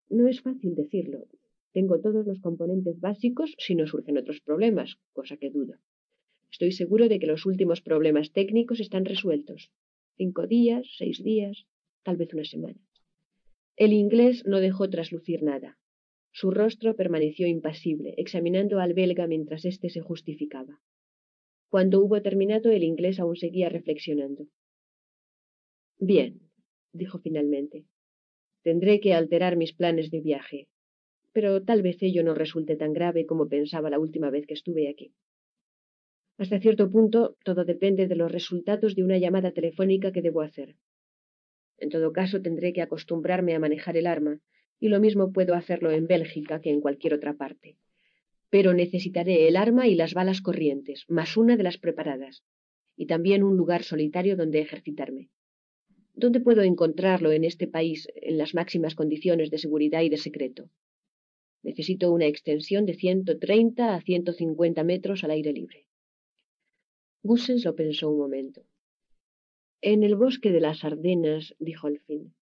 No 0.10 0.28
es 0.28 0.42
fácil 0.42 0.76
decirlo. 0.76 1.28
Tengo 1.74 2.00
todos 2.00 2.26
los 2.26 2.40
componentes 2.40 3.00
básicos 3.00 3.54
si 3.58 3.76
no 3.76 3.86
surgen 3.86 4.18
otros 4.18 4.40
problemas, 4.40 4.98
cosa 5.14 5.36
que 5.36 5.50
dudo. 5.50 5.76
Estoy 6.52 6.72
seguro 6.72 7.10
de 7.10 7.20
que 7.20 7.28
los 7.28 7.46
últimos 7.46 7.82
problemas 7.82 8.32
técnicos 8.32 8.80
están 8.80 9.04
resueltos. 9.04 9.72
Cinco 10.16 10.48
días, 10.48 10.88
seis 10.98 11.22
días, 11.22 11.68
tal 12.04 12.16
vez 12.16 12.34
una 12.34 12.46
semana. 12.46 12.80
El 13.78 13.92
inglés 13.92 14.46
no 14.46 14.62
dejó 14.62 14.90
traslucir 14.90 15.44
nada. 15.44 15.78
Su 16.32 16.52
rostro 16.52 16.96
permaneció 16.96 17.46
impasible, 17.48 18.14
examinando 18.18 18.80
al 18.80 18.94
belga 18.94 19.28
mientras 19.28 19.66
éste 19.66 19.90
se 19.90 20.02
justificaba. 20.02 20.80
Cuando 21.70 22.02
hubo 22.02 22.22
terminado, 22.22 22.72
el 22.72 22.84
inglés 22.84 23.20
aún 23.20 23.36
seguía 23.36 23.68
reflexionando. 23.68 24.48
Bien, 25.98 26.40
dijo 26.94 27.20
finalmente. 27.20 27.86
Tendré 28.64 29.00
que 29.00 29.14
alterar 29.14 29.58
mis 29.58 29.74
planes 29.74 30.10
de 30.10 30.22
viaje, 30.22 30.68
pero 31.34 31.62
tal 31.62 31.82
vez 31.82 32.02
ello 32.02 32.24
no 32.24 32.34
resulte 32.34 32.78
tan 32.78 32.94
grave 32.94 33.26
como 33.26 33.50
pensaba 33.50 33.90
la 33.90 34.00
última 34.00 34.30
vez 34.30 34.48
que 34.48 34.54
estuve 34.54 34.90
aquí. 34.90 35.14
Hasta 36.38 36.60
cierto 36.60 36.90
punto, 36.90 37.36
todo 37.44 37.66
depende 37.66 38.08
de 38.08 38.16
los 38.16 38.32
resultados 38.32 38.96
de 38.96 39.04
una 39.04 39.18
llamada 39.18 39.52
telefónica 39.52 40.12
que 40.12 40.22
debo 40.22 40.42
hacer. 40.42 40.76
En 41.78 41.90
todo 41.90 42.14
caso, 42.14 42.42
tendré 42.42 42.74
que 42.74 42.82
acostumbrarme 42.82 43.54
a 43.54 43.60
manejar 43.60 43.98
el 43.98 44.08
arma, 44.08 44.40
y 44.80 44.90
lo 44.90 45.00
mismo 45.00 45.32
puedo 45.32 45.54
hacerlo 45.56 45.92
en 45.92 46.08
Bélgica 46.08 46.62
que 46.62 46.70
en 46.70 46.82
cualquier 46.82 47.14
otra 47.14 47.34
parte. 47.34 47.78
Pero 48.50 48.74
necesitaré 48.74 49.48
el 49.48 49.56
arma 49.56 49.88
y 49.88 49.96
las 49.96 50.14
balas 50.14 50.42
corrientes, 50.42 51.06
más 51.08 51.38
una 51.38 51.58
de 51.58 51.64
las 51.64 51.78
preparadas, 51.78 52.44
y 52.96 53.08
también 53.08 53.44
un 53.44 53.58
lugar 53.58 53.84
solitario 53.84 54.38
donde 54.38 54.60
ejercitarme. 54.60 55.30
¿Dónde 56.14 56.40
puedo 56.40 56.62
encontrarlo 56.62 57.34
en 57.34 57.44
este 57.44 57.68
país 57.68 58.08
en 58.16 58.38
las 58.38 58.54
máximas 58.54 58.96
condiciones 58.96 59.52
de 59.52 59.58
seguridad 59.58 60.02
y 60.02 60.10
de 60.10 60.18
secreto? 60.18 60.70
Necesito 61.62 62.12
una 62.12 62.28
extensión 62.28 62.86
de 62.86 62.94
ciento 62.94 63.38
treinta 63.38 63.96
a 63.96 64.02
ciento 64.02 64.32
cincuenta 64.32 64.84
metros 64.84 65.24
al 65.24 65.32
aire 65.32 65.52
libre. 65.52 65.88
Gussens 67.24 67.66
lo 67.66 67.76
pensó 67.76 68.10
un 68.10 68.20
momento. 68.20 68.62
En 69.82 70.04
el 70.04 70.16
bosque 70.16 70.52
de 70.52 70.62
las 70.62 70.84
Ardenas, 70.84 71.56
dijo 71.60 71.88
al 71.88 72.00
fin. 72.00 72.34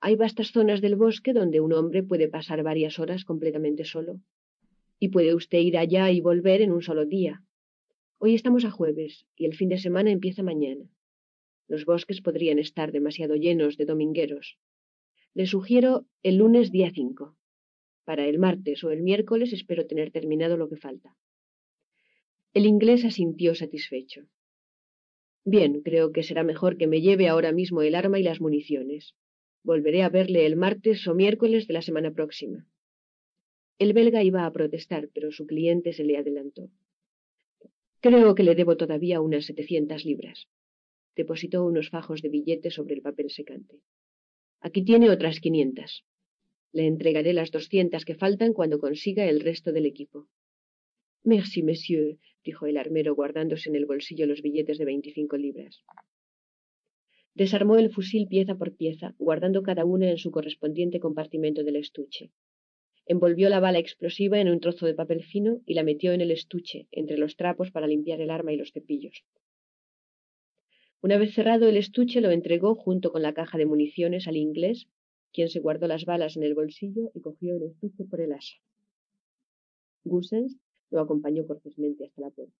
Hay 0.00 0.16
vastas 0.16 0.52
zonas 0.52 0.80
del 0.80 0.96
bosque 0.96 1.32
donde 1.32 1.60
un 1.60 1.72
hombre 1.72 2.02
puede 2.02 2.28
pasar 2.28 2.62
varias 2.62 2.98
horas 2.98 3.24
completamente 3.24 3.84
solo. 3.84 4.20
Y 4.98 5.08
puede 5.08 5.34
usted 5.34 5.58
ir 5.58 5.76
allá 5.76 6.10
y 6.10 6.20
volver 6.20 6.62
en 6.62 6.72
un 6.72 6.82
solo 6.82 7.04
día. 7.04 7.42
Hoy 8.18 8.34
estamos 8.34 8.64
a 8.64 8.70
jueves 8.70 9.26
y 9.36 9.46
el 9.46 9.54
fin 9.54 9.68
de 9.68 9.78
semana 9.78 10.10
empieza 10.10 10.42
mañana. 10.42 10.90
Los 11.68 11.84
bosques 11.84 12.20
podrían 12.20 12.58
estar 12.58 12.92
demasiado 12.92 13.36
llenos 13.36 13.76
de 13.76 13.84
domingueros. 13.84 14.58
Le 15.34 15.46
sugiero 15.46 16.06
el 16.22 16.36
lunes 16.36 16.72
día 16.72 16.90
cinco. 16.92 17.36
Para 18.04 18.26
el 18.26 18.38
martes 18.38 18.82
o 18.84 18.90
el 18.90 19.02
miércoles 19.02 19.52
espero 19.52 19.86
tener 19.86 20.10
terminado 20.10 20.56
lo 20.56 20.68
que 20.68 20.76
falta. 20.76 21.16
El 22.52 22.66
inglés 22.66 23.04
asintió 23.04 23.54
satisfecho. 23.54 24.26
Bien, 25.44 25.80
creo 25.82 26.12
que 26.12 26.22
será 26.22 26.42
mejor 26.42 26.76
que 26.76 26.86
me 26.86 27.00
lleve 27.00 27.28
ahora 27.28 27.52
mismo 27.52 27.82
el 27.82 27.94
arma 27.94 28.18
y 28.18 28.22
las 28.22 28.40
municiones. 28.40 29.14
Volveré 29.62 30.02
a 30.02 30.08
verle 30.08 30.46
el 30.46 30.56
martes 30.56 31.06
o 31.06 31.14
miércoles 31.14 31.66
de 31.66 31.74
la 31.74 31.82
semana 31.82 32.12
próxima. 32.12 32.66
El 33.78 33.92
belga 33.94 34.22
iba 34.22 34.44
a 34.44 34.52
protestar, 34.52 35.08
pero 35.14 35.32
su 35.32 35.46
cliente 35.46 35.92
se 35.92 36.04
le 36.04 36.18
adelantó. 36.18 36.68
Creo 38.00 38.34
que 38.34 38.42
le 38.42 38.54
debo 38.54 38.76
todavía 38.76 39.20
unas 39.20 39.46
setecientas 39.46 40.04
libras. 40.04 40.48
Depositó 41.16 41.64
unos 41.64 41.90
fajos 41.90 42.22
de 42.22 42.28
billetes 42.28 42.74
sobre 42.74 42.94
el 42.94 43.02
papel 43.02 43.30
secante. 43.30 43.80
Aquí 44.60 44.84
tiene 44.84 45.10
otras 45.10 45.40
quinientas. 45.40 46.04
Le 46.72 46.86
entregaré 46.86 47.32
las 47.32 47.50
doscientas 47.50 48.04
que 48.04 48.14
faltan 48.14 48.52
cuando 48.52 48.78
consiga 48.78 49.24
el 49.26 49.40
resto 49.40 49.72
del 49.72 49.86
equipo. 49.86 50.28
Merci, 51.22 51.62
monsieur, 51.62 52.18
dijo 52.44 52.66
el 52.66 52.78
armero 52.78 53.14
guardándose 53.14 53.68
en 53.68 53.76
el 53.76 53.84
bolsillo 53.84 54.26
los 54.26 54.40
billetes 54.40 54.78
de 54.78 54.86
veinticinco 54.86 55.36
libras. 55.36 55.84
Desarmó 57.34 57.76
el 57.76 57.90
fusil 57.90 58.26
pieza 58.26 58.54
por 58.54 58.74
pieza, 58.74 59.14
guardando 59.18 59.62
cada 59.62 59.84
una 59.84 60.10
en 60.10 60.18
su 60.18 60.30
correspondiente 60.30 60.98
compartimento 60.98 61.62
del 61.62 61.76
estuche. 61.76 62.32
Envolvió 63.06 63.48
la 63.48 63.60
bala 63.60 63.78
explosiva 63.78 64.40
en 64.40 64.48
un 64.48 64.60
trozo 64.60 64.86
de 64.86 64.94
papel 64.94 65.22
fino 65.22 65.60
y 65.66 65.74
la 65.74 65.82
metió 65.82 66.12
en 66.12 66.22
el 66.22 66.30
estuche, 66.30 66.88
entre 66.90 67.18
los 67.18 67.36
trapos 67.36 67.70
para 67.70 67.86
limpiar 67.86 68.20
el 68.20 68.30
arma 68.30 68.52
y 68.52 68.56
los 68.56 68.72
cepillos. 68.72 69.24
Una 71.02 71.18
vez 71.18 71.34
cerrado 71.34 71.68
el 71.68 71.76
estuche, 71.76 72.20
lo 72.20 72.30
entregó 72.30 72.74
junto 72.74 73.12
con 73.12 73.22
la 73.22 73.34
caja 73.34 73.58
de 73.58 73.66
municiones 73.66 74.26
al 74.26 74.36
inglés, 74.36 74.86
quien 75.32 75.48
se 75.48 75.60
guardó 75.60 75.86
las 75.86 76.04
balas 76.04 76.36
en 76.36 76.44
el 76.44 76.54
bolsillo 76.54 77.10
y 77.14 77.20
cogió 77.20 77.56
el 77.56 77.64
estuche 77.64 78.04
por 78.04 78.20
el 78.20 78.32
asa. 78.32 78.56
Gusens 80.04 80.58
lo 80.90 81.00
acompañó 81.00 81.46
cortésmente 81.46 82.04
hasta 82.04 82.20
la 82.20 82.30
puerta. 82.30 82.56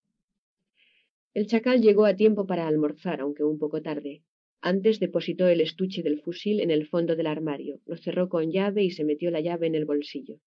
El 1.32 1.46
chacal 1.46 1.80
llegó 1.80 2.06
a 2.06 2.16
tiempo 2.16 2.46
para 2.46 2.66
almorzar, 2.66 3.20
aunque 3.20 3.44
un 3.44 3.58
poco 3.58 3.82
tarde. 3.82 4.22
Antes 4.60 5.00
depositó 5.00 5.48
el 5.48 5.60
estuche 5.60 6.02
del 6.02 6.20
fusil 6.20 6.60
en 6.60 6.70
el 6.70 6.86
fondo 6.86 7.16
del 7.16 7.26
armario, 7.26 7.80
lo 7.86 7.96
cerró 7.96 8.28
con 8.28 8.50
llave 8.50 8.84
y 8.84 8.90
se 8.90 9.04
metió 9.04 9.30
la 9.30 9.40
llave 9.40 9.66
en 9.66 9.74
el 9.74 9.84
bolsillo. 9.84 10.38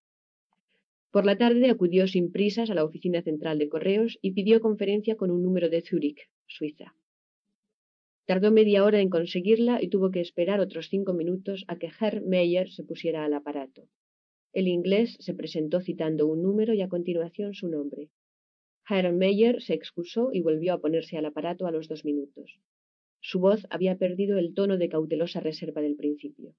Por 1.10 1.26
la 1.26 1.38
tarde 1.38 1.70
acudió 1.70 2.08
sin 2.08 2.32
prisas 2.32 2.70
a 2.70 2.74
la 2.74 2.84
oficina 2.84 3.22
central 3.22 3.60
de 3.60 3.70
correos 3.70 4.18
y 4.22 4.32
pidió 4.32 4.60
conferencia 4.60 5.16
con 5.16 5.32
un 5.32 5.42
número 5.42 5.70
de 5.70 5.82
Zúrich, 5.82 6.30
Suiza. 6.48 6.96
Tardó 8.26 8.52
media 8.52 8.84
hora 8.84 9.00
en 9.00 9.10
conseguirla 9.10 9.82
y 9.82 9.90
tuvo 9.90 10.12
que 10.12 10.22
esperar 10.22 10.60
otros 10.60 10.88
cinco 10.90 11.14
minutos 11.14 11.66
a 11.68 11.78
que 11.78 11.92
Herr 12.00 12.22
Meyer 12.22 12.70
se 12.72 12.84
pusiera 12.84 13.26
al 13.26 13.34
aparato. 13.34 13.88
El 14.54 14.68
inglés 14.68 15.18
se 15.20 15.34
presentó 15.34 15.82
citando 15.82 16.28
un 16.28 16.44
número 16.44 16.76
y 16.76 16.82
a 16.82 16.88
continuación 16.88 17.56
su 17.56 17.70
nombre. 17.70 18.12
Herr 18.88 19.12
Meyer 19.12 19.64
se 19.64 19.74
excusó 19.74 20.30
y 20.32 20.42
volvió 20.42 20.74
a 20.74 20.80
ponerse 20.80 21.18
al 21.18 21.26
aparato 21.26 21.66
a 21.66 21.72
los 21.72 21.88
dos 21.88 22.06
minutos. 22.06 22.60
Su 23.20 23.40
voz 23.40 23.66
había 23.72 23.98
perdido 23.98 24.38
el 24.38 24.54
tono 24.54 24.78
de 24.78 24.90
cautelosa 24.90 25.40
reserva 25.40 25.82
del 25.82 25.96
principio. 25.96 26.54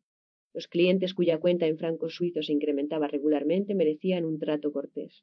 Los 0.52 0.66
clientes 0.66 1.14
cuya 1.14 1.38
cuenta 1.38 1.66
en 1.68 1.78
francos 1.78 2.16
suizos 2.16 2.46
se 2.46 2.52
incrementaba 2.52 3.06
regularmente 3.06 3.76
merecían 3.76 4.24
un 4.24 4.40
trato 4.40 4.72
cortés. 4.72 5.22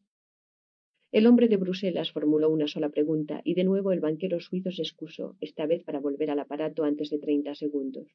El 1.11 1.27
hombre 1.27 1.49
de 1.49 1.57
Bruselas 1.57 2.13
formuló 2.13 2.49
una 2.49 2.69
sola 2.69 2.87
pregunta 2.87 3.41
y 3.43 3.53
de 3.55 3.65
nuevo 3.65 3.91
el 3.91 3.99
banquero 3.99 4.39
suizo 4.39 4.71
se 4.71 4.83
excusó, 4.83 5.35
esta 5.41 5.65
vez 5.65 5.83
para 5.83 5.99
volver 5.99 6.29
al 6.31 6.39
aparato 6.39 6.85
antes 6.85 7.09
de 7.09 7.19
treinta 7.19 7.53
segundos. 7.53 8.07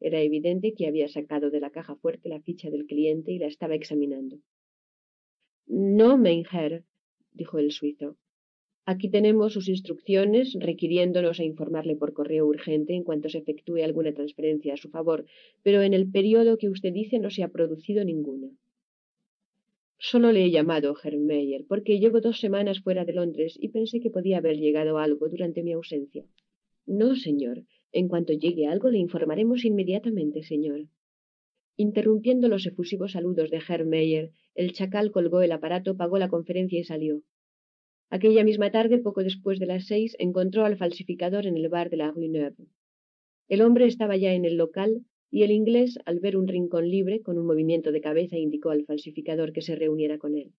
Era 0.00 0.20
evidente 0.20 0.74
que 0.74 0.86
había 0.86 1.08
sacado 1.08 1.50
de 1.50 1.60
la 1.60 1.70
caja 1.70 1.94
fuerte 1.96 2.28
la 2.28 2.40
ficha 2.40 2.70
del 2.70 2.86
cliente 2.86 3.32
y 3.32 3.38
la 3.38 3.46
estaba 3.46 3.74
examinando. 3.74 4.38
No, 5.66 6.16
mein 6.16 6.44
Herr, 6.50 6.84
dijo 7.32 7.58
el 7.58 7.70
suizo. 7.70 8.16
Aquí 8.86 9.08
tenemos 9.08 9.52
sus 9.52 9.68
instrucciones 9.68 10.56
requiriéndonos 10.58 11.38
a 11.38 11.44
informarle 11.44 11.94
por 11.96 12.12
correo 12.12 12.46
urgente 12.46 12.94
en 12.94 13.04
cuanto 13.04 13.28
se 13.28 13.38
efectúe 13.38 13.84
alguna 13.84 14.12
transferencia 14.12 14.74
a 14.74 14.76
su 14.78 14.88
favor, 14.88 15.26
pero 15.62 15.82
en 15.82 15.94
el 15.94 16.10
periodo 16.10 16.58
que 16.58 16.70
usted 16.70 16.92
dice 16.92 17.18
no 17.18 17.30
se 17.30 17.42
ha 17.42 17.48
producido 17.48 18.04
ninguna. 18.04 18.50
Solo 19.98 20.32
le 20.32 20.46
he 20.46 20.50
llamado 20.50 20.96
Meyer, 21.18 21.66
porque 21.68 22.00
llevo 22.00 22.22
dos 22.22 22.40
semanas 22.40 22.80
fuera 22.80 23.04
de 23.04 23.12
Londres 23.12 23.58
y 23.60 23.68
pensé 23.68 24.00
que 24.00 24.10
podía 24.10 24.38
haber 24.38 24.56
llegado 24.56 24.96
algo 24.96 25.28
durante 25.28 25.62
mi 25.62 25.72
ausencia. 25.72 26.24
No, 26.86 27.14
señor. 27.14 27.64
En 27.92 28.08
cuanto 28.08 28.32
llegue 28.32 28.66
algo 28.66 28.88
le 28.90 28.98
informaremos 28.98 29.64
inmediatamente, 29.64 30.42
señor. 30.42 30.86
Interrumpiendo 31.76 32.48
los 32.48 32.66
efusivos 32.66 33.12
saludos 33.12 33.50
de 33.50 33.84
Meyer, 33.84 34.32
el 34.54 34.72
chacal 34.72 35.10
colgó 35.10 35.40
el 35.40 35.52
aparato, 35.52 35.96
pagó 35.96 36.18
la 36.18 36.28
conferencia 36.28 36.78
y 36.78 36.84
salió. 36.84 37.22
Aquella 38.10 38.44
misma 38.44 38.70
tarde, 38.70 38.98
poco 38.98 39.22
después 39.22 39.58
de 39.58 39.66
las 39.66 39.86
seis, 39.86 40.16
encontró 40.18 40.64
al 40.64 40.76
falsificador 40.76 41.46
en 41.46 41.56
el 41.56 41.68
bar 41.68 41.90
de 41.90 41.96
la 41.96 42.10
Rue 42.10 42.28
Neuve. 42.28 42.66
El 43.48 43.62
hombre 43.62 43.86
estaba 43.86 44.16
ya 44.16 44.34
en 44.34 44.44
el 44.44 44.56
local, 44.56 45.04
y 45.30 45.44
el 45.44 45.52
inglés, 45.52 45.98
al 46.04 46.20
ver 46.20 46.36
un 46.36 46.48
rincón 46.48 46.90
libre, 46.90 47.22
con 47.22 47.38
un 47.38 47.46
movimiento 47.46 47.92
de 47.92 48.00
cabeza 48.00 48.36
indicó 48.36 48.70
al 48.70 48.84
falsificador 48.84 49.52
que 49.52 49.62
se 49.62 49.76
reuniera 49.76 50.18
con 50.18 50.36
él. 50.36 50.52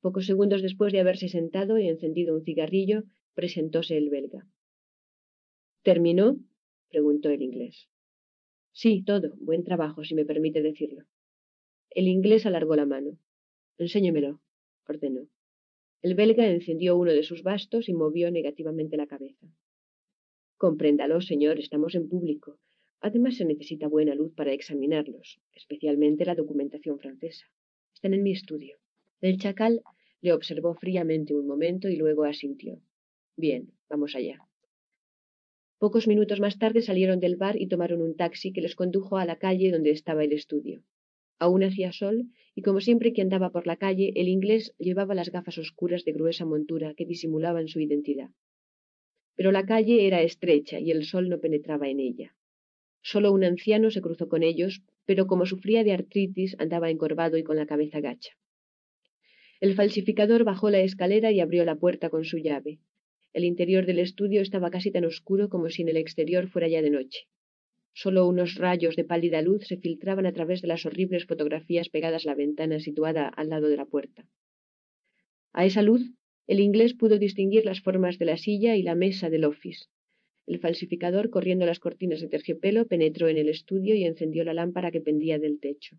Pocos 0.00 0.26
segundos 0.26 0.62
después 0.62 0.92
de 0.92 1.00
haberse 1.00 1.28
sentado 1.28 1.78
y 1.78 1.86
encendido 1.86 2.34
un 2.34 2.44
cigarrillo, 2.44 3.04
presentóse 3.34 3.96
el 3.96 4.10
belga. 4.10 4.46
¿Terminó? 5.82 6.36
preguntó 6.88 7.30
el 7.30 7.42
inglés. 7.42 7.88
Sí, 8.72 9.02
todo. 9.02 9.34
Buen 9.38 9.64
trabajo, 9.64 10.04
si 10.04 10.14
me 10.14 10.24
permite 10.24 10.62
decirlo. 10.62 11.04
El 11.90 12.08
inglés 12.08 12.46
alargó 12.46 12.76
la 12.76 12.86
mano. 12.86 13.18
Enséñemelo, 13.78 14.40
ordenó. 14.86 15.28
El 16.02 16.14
belga 16.14 16.46
encendió 16.46 16.96
uno 16.96 17.12
de 17.12 17.22
sus 17.22 17.42
bastos 17.42 17.88
y 17.88 17.92
movió 17.92 18.30
negativamente 18.30 18.96
la 18.96 19.06
cabeza. 19.06 19.46
Compréndalo, 20.56 21.20
señor, 21.20 21.58
estamos 21.58 21.94
en 21.94 22.08
público. 22.08 22.58
Además, 23.00 23.36
se 23.36 23.44
necesita 23.44 23.86
buena 23.86 24.14
luz 24.14 24.32
para 24.34 24.52
examinarlos, 24.52 25.40
especialmente 25.54 26.24
la 26.24 26.34
documentación 26.34 26.98
francesa. 26.98 27.46
Están 27.94 28.14
en 28.14 28.22
mi 28.22 28.32
estudio. 28.32 28.78
El 29.20 29.38
chacal 29.38 29.82
le 30.20 30.32
observó 30.32 30.74
fríamente 30.74 31.34
un 31.34 31.46
momento 31.46 31.88
y 31.88 31.96
luego 31.96 32.24
asintió. 32.24 32.80
Bien, 33.36 33.72
vamos 33.88 34.16
allá. 34.16 34.47
Pocos 35.78 36.08
minutos 36.08 36.40
más 36.40 36.58
tarde 36.58 36.82
salieron 36.82 37.20
del 37.20 37.36
bar 37.36 37.60
y 37.60 37.68
tomaron 37.68 38.02
un 38.02 38.16
taxi 38.16 38.52
que 38.52 38.60
les 38.60 38.74
condujo 38.74 39.16
a 39.16 39.24
la 39.24 39.36
calle 39.36 39.70
donde 39.70 39.90
estaba 39.90 40.24
el 40.24 40.32
estudio. 40.32 40.82
Aún 41.38 41.62
hacía 41.62 41.92
sol, 41.92 42.26
y 42.56 42.62
como 42.62 42.80
siempre 42.80 43.12
que 43.12 43.22
andaba 43.22 43.52
por 43.52 43.68
la 43.68 43.76
calle, 43.76 44.12
el 44.16 44.26
inglés 44.26 44.74
llevaba 44.78 45.14
las 45.14 45.30
gafas 45.30 45.56
oscuras 45.56 46.04
de 46.04 46.12
gruesa 46.12 46.44
montura 46.44 46.94
que 46.94 47.06
disimulaban 47.06 47.68
su 47.68 47.78
identidad. 47.78 48.30
Pero 49.36 49.52
la 49.52 49.64
calle 49.66 50.08
era 50.08 50.22
estrecha 50.22 50.80
y 50.80 50.90
el 50.90 51.04
sol 51.04 51.28
no 51.28 51.38
penetraba 51.38 51.88
en 51.88 52.00
ella. 52.00 52.34
Solo 53.00 53.30
un 53.30 53.44
anciano 53.44 53.92
se 53.92 54.02
cruzó 54.02 54.28
con 54.28 54.42
ellos, 54.42 54.82
pero 55.04 55.28
como 55.28 55.46
sufría 55.46 55.84
de 55.84 55.92
artritis 55.92 56.56
andaba 56.58 56.90
encorvado 56.90 57.36
y 57.36 57.44
con 57.44 57.56
la 57.56 57.66
cabeza 57.66 58.00
gacha. 58.00 58.32
El 59.60 59.74
falsificador 59.74 60.42
bajó 60.42 60.70
la 60.70 60.80
escalera 60.80 61.30
y 61.30 61.38
abrió 61.38 61.64
la 61.64 61.76
puerta 61.76 62.10
con 62.10 62.24
su 62.24 62.38
llave. 62.38 62.80
El 63.32 63.44
interior 63.44 63.86
del 63.86 63.98
estudio 63.98 64.40
estaba 64.40 64.70
casi 64.70 64.90
tan 64.90 65.04
oscuro 65.04 65.48
como 65.48 65.68
si 65.70 65.82
en 65.82 65.88
el 65.88 65.96
exterior 65.96 66.48
fuera 66.48 66.68
ya 66.68 66.82
de 66.82 66.90
noche. 66.90 67.28
Solo 67.92 68.26
unos 68.26 68.54
rayos 68.54 68.96
de 68.96 69.04
pálida 69.04 69.42
luz 69.42 69.66
se 69.66 69.76
filtraban 69.76 70.26
a 70.26 70.32
través 70.32 70.62
de 70.62 70.68
las 70.68 70.86
horribles 70.86 71.26
fotografías 71.26 71.88
pegadas 71.88 72.24
a 72.24 72.30
la 72.30 72.34
ventana 72.34 72.80
situada 72.80 73.28
al 73.28 73.48
lado 73.48 73.68
de 73.68 73.76
la 73.76 73.86
puerta. 73.86 74.26
A 75.52 75.66
esa 75.66 75.82
luz, 75.82 76.02
el 76.46 76.60
inglés 76.60 76.94
pudo 76.94 77.18
distinguir 77.18 77.64
las 77.64 77.80
formas 77.80 78.18
de 78.18 78.24
la 78.24 78.36
silla 78.36 78.76
y 78.76 78.82
la 78.82 78.94
mesa 78.94 79.30
del 79.30 79.44
office, 79.44 79.86
el 80.48 80.60
falsificador, 80.60 81.28
corriendo 81.28 81.66
las 81.66 81.78
cortinas 81.78 82.22
de 82.22 82.28
terciopelo, 82.28 82.86
penetró 82.86 83.28
en 83.28 83.36
el 83.36 83.50
estudio 83.50 83.94
y 83.94 84.04
encendió 84.04 84.44
la 84.44 84.54
lámpara 84.54 84.90
que 84.90 85.02
pendía 85.02 85.38
del 85.38 85.60
techo. 85.60 85.98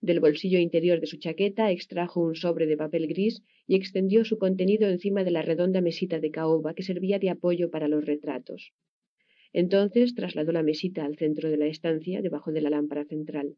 Del 0.00 0.20
bolsillo 0.20 0.58
interior 0.58 1.00
de 1.00 1.06
su 1.06 1.18
chaqueta 1.18 1.70
extrajo 1.70 2.20
un 2.20 2.34
sobre 2.34 2.66
de 2.66 2.76
papel 2.76 3.06
gris 3.06 3.42
y 3.66 3.74
extendió 3.74 4.24
su 4.24 4.38
contenido 4.38 4.88
encima 4.88 5.24
de 5.24 5.30
la 5.30 5.42
redonda 5.42 5.80
mesita 5.82 6.20
de 6.20 6.30
caoba 6.30 6.74
que 6.74 6.82
servía 6.82 7.18
de 7.18 7.30
apoyo 7.30 7.70
para 7.70 7.86
los 7.86 8.04
retratos. 8.04 8.72
Entonces 9.52 10.14
trasladó 10.14 10.52
la 10.52 10.62
mesita 10.62 11.04
al 11.04 11.16
centro 11.16 11.50
de 11.50 11.58
la 11.58 11.66
estancia, 11.66 12.22
debajo 12.22 12.50
de 12.50 12.62
la 12.62 12.70
lámpara 12.70 13.04
central. 13.04 13.56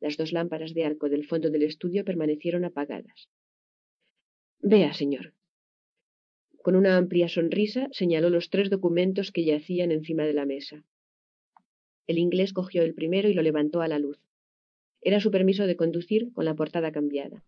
Las 0.00 0.16
dos 0.16 0.32
lámparas 0.32 0.72
de 0.74 0.84
arco 0.84 1.08
del 1.08 1.26
fondo 1.26 1.50
del 1.50 1.62
estudio 1.62 2.04
permanecieron 2.04 2.64
apagadas. 2.64 3.28
Vea, 4.60 4.94
señor, 4.94 5.34
con 6.64 6.76
una 6.76 6.96
amplia 6.96 7.28
sonrisa 7.28 7.88
señaló 7.92 8.30
los 8.30 8.48
tres 8.48 8.70
documentos 8.70 9.32
que 9.32 9.44
yacían 9.44 9.92
encima 9.92 10.24
de 10.24 10.32
la 10.32 10.46
mesa. 10.46 10.82
El 12.06 12.16
inglés 12.16 12.54
cogió 12.54 12.82
el 12.82 12.94
primero 12.94 13.28
y 13.28 13.34
lo 13.34 13.42
levantó 13.42 13.82
a 13.82 13.88
la 13.88 13.98
luz. 13.98 14.18
Era 15.04 15.20
su 15.20 15.30
permiso 15.30 15.66
de 15.66 15.76
conducir 15.76 16.32
con 16.32 16.46
la 16.46 16.54
portada 16.54 16.90
cambiada. 16.90 17.44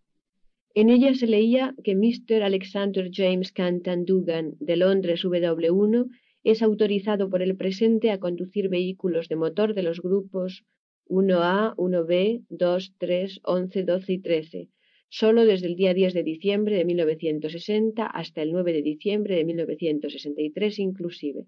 En 0.75 0.91
ella 0.91 1.15
se 1.15 1.25
leía 1.25 1.73
que 1.83 1.95
Mr. 1.95 2.43
Alexander 2.43 3.09
James 3.11 3.51
Cantan 3.51 4.05
Dugan, 4.05 4.53
de 4.59 4.77
Londres 4.77 5.25
W1, 5.25 6.07
es 6.43 6.61
autorizado 6.61 7.31
por 7.31 7.41
el 7.41 7.57
presente 7.57 8.11
a 8.11 8.19
conducir 8.19 8.69
vehículos 8.69 9.27
de 9.27 9.37
motor 9.37 9.73
de 9.73 9.81
los 9.81 10.01
grupos 10.01 10.63
1A, 11.09 11.75
1B, 11.77 12.45
2, 12.49 12.93
3, 12.99 13.39
11, 13.43 13.83
12 13.83 14.13
y 14.13 14.19
13, 14.19 14.69
solo 15.09 15.43
desde 15.45 15.65
el 15.65 15.75
día 15.75 15.95
10 15.95 16.13
de 16.13 16.23
diciembre 16.23 16.77
de 16.77 16.85
1960 16.85 18.05
hasta 18.05 18.43
el 18.43 18.51
9 18.51 18.71
de 18.71 18.81
diciembre 18.83 19.35
de 19.35 19.45
1963 19.45 20.77
inclusive. 20.77 21.47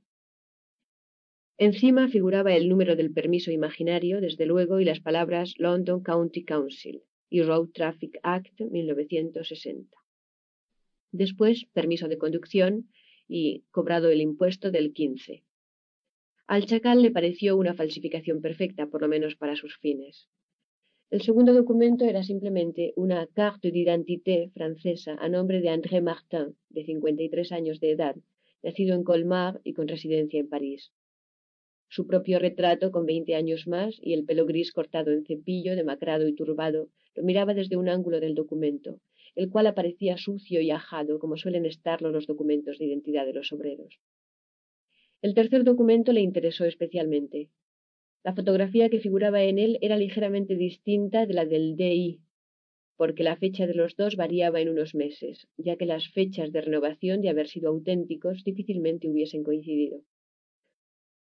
Encima 1.61 2.07
figuraba 2.07 2.55
el 2.55 2.69
número 2.69 2.95
del 2.95 3.11
permiso 3.11 3.51
imaginario, 3.51 4.21
desde 4.21 4.45
luego, 4.45 4.79
y 4.79 4.85
las 4.85 5.01
palabras 5.01 5.55
London 5.57 6.01
County 6.01 6.45
Council 6.45 7.03
y 7.29 7.41
Road 7.41 7.71
Traffic 7.73 8.17
Act 8.23 8.61
1960. 8.61 9.97
Después, 11.11 11.65
permiso 11.73 12.07
de 12.07 12.17
conducción 12.17 12.88
y 13.27 13.65
cobrado 13.71 14.09
el 14.09 14.21
impuesto 14.21 14.71
del 14.71 14.93
15. 14.93 15.43
Al 16.47 16.65
chacal 16.65 17.01
le 17.01 17.11
pareció 17.11 17.57
una 17.57 17.73
falsificación 17.73 18.39
perfecta, 18.39 18.88
por 18.88 19.01
lo 19.01 19.09
menos 19.09 19.35
para 19.35 19.57
sus 19.57 19.75
fines. 19.79 20.29
El 21.09 21.21
segundo 21.23 21.53
documento 21.53 22.05
era 22.05 22.23
simplemente 22.23 22.93
una 22.95 23.27
carte 23.27 23.71
d'identité 23.71 24.49
francesa 24.53 25.17
a 25.19 25.27
nombre 25.27 25.59
de 25.59 25.67
André 25.67 25.99
Martin, 25.99 26.55
de 26.69 26.85
53 26.85 27.51
años 27.51 27.81
de 27.81 27.91
edad, 27.91 28.15
nacido 28.63 28.95
en 28.95 29.03
Colmar 29.03 29.59
y 29.65 29.73
con 29.73 29.89
residencia 29.89 30.39
en 30.39 30.47
París. 30.47 30.93
Su 31.92 32.06
propio 32.06 32.38
retrato, 32.38 32.92
con 32.92 33.08
veinte 33.08 33.34
años 33.34 33.68
más, 33.68 34.00
y 34.01 34.14
el 34.14 34.24
pelo 34.24 34.45
gris 34.45 34.72
cortado 34.72 35.11
en 35.11 35.26
cepillo, 35.26 35.76
demacrado 35.76 36.27
y 36.27 36.35
turbado, 36.35 36.90
lo 37.16 37.24
miraba 37.24 37.56
desde 37.56 37.77
un 37.77 37.90
ángulo 37.90 38.19
del 38.19 38.35
documento, 38.35 39.00
el 39.35 39.50
cual 39.50 39.66
aparecía 39.66 40.16
sucio 40.18 40.61
y 40.61 40.69
ajado, 40.69 41.18
como 41.18 41.35
suelen 41.35 41.66
estarlo 41.66 42.11
los 42.11 42.27
documentos 42.27 42.77
de 42.77 42.85
identidad 42.85 43.26
de 43.26 43.34
los 43.34 43.51
obreros. 43.51 44.00
El 45.24 45.34
tercer 45.34 45.64
documento 45.64 46.14
le 46.14 46.22
interesó 46.22 46.66
especialmente. 46.66 47.50
La 48.24 48.35
fotografía 48.35 48.90
que 48.90 49.00
figuraba 49.00 49.42
en 49.43 49.58
él 49.58 49.80
era 49.82 49.98
ligeramente 49.98 50.56
distinta 50.56 51.26
de 51.26 51.34
la 51.34 51.45
del 51.45 51.76
DI, 51.76 52.19
porque 52.98 53.24
la 53.24 53.35
fecha 53.35 53.66
de 53.66 53.74
los 53.74 53.95
dos 53.95 54.16
variaba 54.16 54.61
en 54.61 54.69
unos 54.69 54.93
meses, 54.93 55.48
ya 55.58 55.76
que 55.76 55.88
las 55.88 56.08
fechas 56.09 56.51
de 56.51 56.61
renovación 56.61 57.22
de 57.22 57.30
haber 57.30 57.48
sido 57.48 57.69
auténticos 57.69 58.43
difícilmente 58.43 59.09
hubiesen 59.09 59.43
coincidido. 59.43 60.03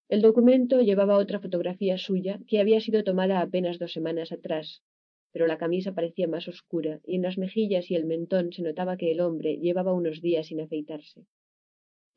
El 0.08 0.22
documento 0.22 0.82
llevaba 0.82 1.18
otra 1.18 1.40
fotografía 1.40 1.98
suya 1.98 2.40
que 2.48 2.60
había 2.60 2.80
sido 2.80 3.04
tomada 3.04 3.42
apenas 3.42 3.80
dos 3.80 3.92
semanas 3.92 4.32
atrás, 4.32 4.84
pero 5.32 5.48
la 5.48 5.58
camisa 5.58 5.96
parecía 5.96 6.28
más 6.28 6.48
oscura 6.48 7.02
y 7.08 7.16
en 7.16 7.24
las 7.24 7.40
mejillas 7.40 7.90
y 7.90 7.96
el 7.96 8.06
mentón 8.06 8.54
se 8.54 8.62
notaba 8.62 8.98
que 8.98 9.12
el 9.12 9.20
hombre 9.20 9.58
llevaba 9.58 9.94
unos 9.94 10.22
días 10.22 10.48
sin 10.48 10.62
afeitarse. 10.62 11.26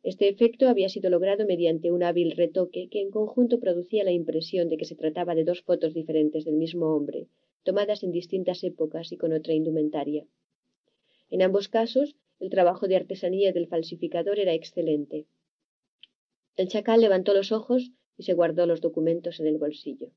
Este 0.03 0.29
efecto 0.29 0.69
había 0.69 0.91
sido 0.91 1.09
logrado 1.09 1.47
mediante 1.47 1.91
un 1.91 2.03
hábil 2.03 2.33
retoque 2.33 2.89
que 2.91 3.01
en 3.01 3.11
conjunto 3.11 3.59
producía 3.59 4.05
la 4.05 4.13
impresión 4.13 4.69
de 4.69 4.77
que 4.77 4.85
se 4.85 4.95
trataba 4.95 5.35
de 5.35 5.45
dos 5.45 5.63
fotos 5.63 5.95
diferentes 5.95 6.45
del 6.45 6.57
mismo 6.57 6.95
hombre, 6.95 7.27
tomadas 7.63 8.03
en 8.03 8.13
distintas 8.13 8.63
épocas 8.65 9.13
y 9.13 9.17
con 9.17 9.33
otra 9.33 9.55
indumentaria. 9.55 10.27
En 11.31 11.41
ambos 11.41 11.69
casos, 11.69 12.17
el 12.39 12.51
trabajo 12.51 12.87
de 12.87 12.97
artesanía 12.97 13.53
del 13.53 13.67
falsificador 13.67 14.39
era 14.39 14.53
excelente. 14.53 15.27
El 16.59 16.67
chacal 16.67 17.01
levantó 17.01 17.35
los 17.35 17.53
ojos 17.53 17.93
y 18.17 18.25
se 18.25 18.35
guardó 18.35 18.67
los 18.67 18.81
documentos 18.81 19.39
en 19.39 19.47
el 19.47 19.59
bolsillo. 19.59 20.11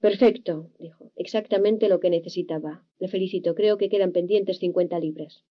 Perfecto, 0.00 0.70
dijo. 0.78 1.10
Exactamente 1.16 1.88
lo 1.88 1.98
que 1.98 2.08
necesitaba. 2.08 2.86
Le 3.00 3.08
felicito. 3.08 3.56
Creo 3.56 3.78
que 3.78 3.88
quedan 3.88 4.12
pendientes 4.12 4.60
cincuenta 4.60 5.00
libras. 5.00 5.44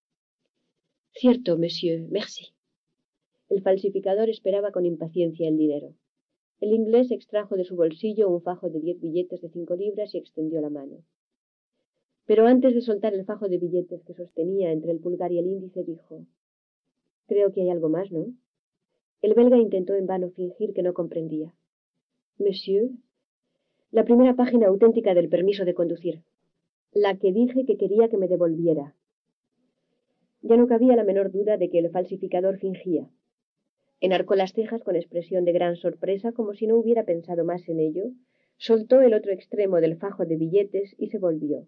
Cierto, 1.11 1.57
monsieur. 1.57 2.07
Merci. 2.09 2.53
El 3.49 3.61
falsificador 3.61 4.29
esperaba 4.29 4.71
con 4.71 4.85
impaciencia 4.85 5.49
el 5.49 5.57
dinero. 5.57 5.93
El 6.61 6.71
inglés 6.71 7.11
extrajo 7.11 7.57
de 7.57 7.65
su 7.65 7.75
bolsillo 7.75 8.29
un 8.29 8.41
fajo 8.41 8.69
de 8.69 8.79
diez 8.79 9.01
billetes 9.01 9.41
de 9.41 9.49
cinco 9.49 9.75
libras 9.75 10.15
y 10.15 10.17
extendió 10.17 10.61
la 10.61 10.69
mano. 10.69 11.03
Pero 12.25 12.47
antes 12.47 12.73
de 12.73 12.79
soltar 12.79 13.13
el 13.13 13.25
fajo 13.25 13.49
de 13.49 13.57
billetes 13.57 14.01
que 14.05 14.13
sostenía 14.13 14.71
entre 14.71 14.93
el 14.93 14.99
pulgar 14.99 15.33
y 15.33 15.39
el 15.39 15.47
índice, 15.47 15.83
dijo 15.83 16.25
Creo 17.27 17.51
que 17.51 17.63
hay 17.63 17.69
algo 17.69 17.89
más, 17.89 18.13
¿no? 18.13 18.27
El 19.21 19.33
belga 19.33 19.57
intentó 19.57 19.95
en 19.95 20.05
vano 20.05 20.29
fingir 20.29 20.73
que 20.73 20.83
no 20.83 20.93
comprendía. 20.93 21.53
Monsieur, 22.37 22.91
la 23.91 24.03
primera 24.03 24.35
página 24.35 24.67
auténtica 24.67 25.13
del 25.13 25.29
permiso 25.29 25.65
de 25.65 25.73
conducir, 25.73 26.21
la 26.93 27.17
que 27.17 27.31
dije 27.31 27.65
que 27.65 27.77
quería 27.77 28.09
que 28.09 28.17
me 28.17 28.27
devolviera. 28.27 28.95
Ya 30.41 30.55
no 30.55 30.67
cabía 30.67 30.95
la 30.95 31.03
menor 31.03 31.31
duda 31.31 31.57
de 31.57 31.69
que 31.69 31.79
el 31.79 31.89
falsificador 31.89 32.57
fingía. 32.59 33.09
Enarcó 33.99 34.35
las 34.35 34.53
cejas 34.53 34.83
con 34.83 34.95
expresión 34.95 35.45
de 35.45 35.51
gran 35.51 35.75
sorpresa, 35.75 36.31
como 36.31 36.53
si 36.53 36.67
no 36.67 36.75
hubiera 36.75 37.03
pensado 37.03 37.43
más 37.43 37.67
en 37.67 37.79
ello, 37.79 38.11
soltó 38.57 39.01
el 39.01 39.13
otro 39.13 39.31
extremo 39.31 39.81
del 39.81 39.97
fajo 39.97 40.25
de 40.25 40.35
billetes 40.35 40.95
y 40.97 41.07
se 41.07 41.17
volvió. 41.17 41.67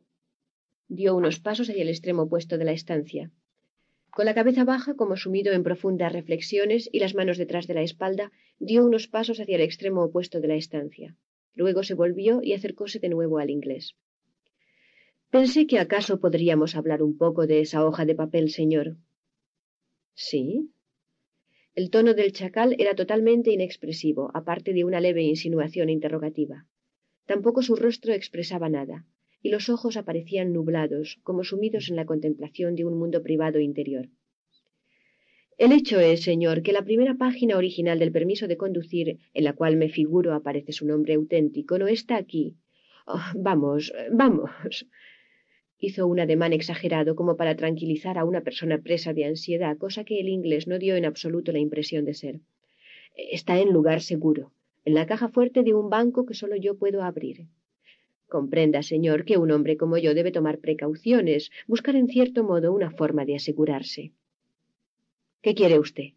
Dio 0.87 1.15
unos 1.15 1.39
pasos 1.39 1.69
hacia 1.69 1.81
el 1.81 1.89
extremo 1.89 2.23
opuesto 2.23 2.57
de 2.57 2.65
la 2.65 2.71
estancia. 2.71 3.31
Con 4.11 4.25
la 4.25 4.33
cabeza 4.33 4.63
baja, 4.63 4.95
como 4.95 5.15
sumido 5.15 5.53
en 5.53 5.63
profundas 5.63 6.11
reflexiones 6.11 6.89
y 6.91 6.99
las 6.99 7.15
manos 7.15 7.37
detrás 7.37 7.67
de 7.67 7.75
la 7.75 7.83
espalda, 7.83 8.31
dio 8.59 8.85
unos 8.85 9.07
pasos 9.07 9.39
hacia 9.39 9.55
el 9.55 9.61
extremo 9.61 10.03
opuesto 10.03 10.41
de 10.41 10.47
la 10.47 10.55
estancia. 10.55 11.15
Luego 11.53 11.83
se 11.83 11.93
volvió 11.93 12.41
y 12.41 12.53
acercóse 12.53 12.99
de 12.99 13.09
nuevo 13.09 13.37
al 13.37 13.49
inglés. 13.49 13.95
Pensé 15.29 15.67
que 15.67 15.79
acaso 15.79 16.19
podríamos 16.19 16.75
hablar 16.75 17.03
un 17.03 17.17
poco 17.17 17.45
de 17.45 17.61
esa 17.61 17.85
hoja 17.85 18.05
de 18.05 18.15
papel, 18.15 18.49
señor. 18.49 18.97
Sí, 20.15 20.71
el 21.75 21.91
tono 21.91 22.13
del 22.13 22.33
chacal 22.33 22.75
era 22.77 22.93
totalmente 22.95 23.51
inexpresivo, 23.51 24.31
aparte 24.33 24.73
de 24.73 24.83
una 24.83 24.99
leve 24.99 25.21
insinuación 25.21 25.89
interrogativa. 25.89 26.65
Tampoco 27.25 27.61
su 27.61 27.75
rostro 27.75 28.11
expresaba 28.13 28.69
nada, 28.69 29.05
y 29.41 29.49
los 29.49 29.69
ojos 29.69 29.97
aparecían 29.97 30.53
nublados, 30.53 31.19
como 31.23 31.43
sumidos 31.43 31.89
en 31.89 31.95
la 31.95 32.05
contemplación 32.05 32.75
de 32.75 32.85
un 32.85 32.97
mundo 32.97 33.23
privado 33.23 33.59
interior. 33.59 34.09
El 35.57 35.71
hecho 35.71 35.99
es, 35.99 36.21
señor, 36.21 36.61
que 36.61 36.73
la 36.73 36.85
primera 36.85 37.15
página 37.15 37.57
original 37.57 37.99
del 37.99 38.11
permiso 38.11 38.47
de 38.47 38.57
conducir, 38.57 39.19
en 39.33 39.43
la 39.43 39.53
cual 39.53 39.75
me 39.75 39.89
figuro 39.89 40.33
aparece 40.33 40.71
su 40.71 40.85
nombre 40.85 41.15
auténtico, 41.15 41.77
no 41.77 41.87
está 41.87 42.15
aquí. 42.15 42.55
Oh, 43.05 43.19
vamos, 43.35 43.91
vamos 44.11 44.49
hizo 45.79 46.07
un 46.07 46.19
ademán 46.19 46.53
exagerado 46.53 47.15
como 47.15 47.37
para 47.37 47.55
tranquilizar 47.55 48.17
a 48.17 48.25
una 48.25 48.41
persona 48.41 48.79
presa 48.79 49.13
de 49.13 49.25
ansiedad, 49.25 49.77
cosa 49.77 50.03
que 50.03 50.19
el 50.19 50.27
inglés 50.27 50.67
no 50.67 50.77
dio 50.77 50.95
en 50.95 51.05
absoluto 51.05 51.51
la 51.51 51.59
impresión 51.59 52.05
de 52.05 52.13
ser. 52.13 52.41
Está 53.15 53.59
en 53.59 53.71
lugar 53.71 54.01
seguro, 54.01 54.51
en 54.85 54.93
la 54.93 55.05
caja 55.05 55.29
fuerte 55.29 55.63
de 55.63 55.73
un 55.73 55.89
banco 55.89 56.25
que 56.25 56.33
solo 56.33 56.55
yo 56.57 56.77
puedo 56.77 57.01
abrir. 57.01 57.47
Comprenda, 58.29 58.81
señor, 58.83 59.25
que 59.25 59.37
un 59.37 59.49
hombre 59.51 59.75
como 59.75 59.97
yo 59.97 60.13
debe 60.13 60.31
tomar 60.31 60.59
precauciones, 60.59 61.51
buscar 61.67 61.95
en 61.95 62.07
cierto 62.07 62.43
modo 62.43 62.71
una 62.71 62.91
forma 62.91 63.25
de 63.25 63.35
asegurarse. 63.35 64.13
¿Qué 65.41 65.53
quiere 65.55 65.79
usted? 65.79 66.09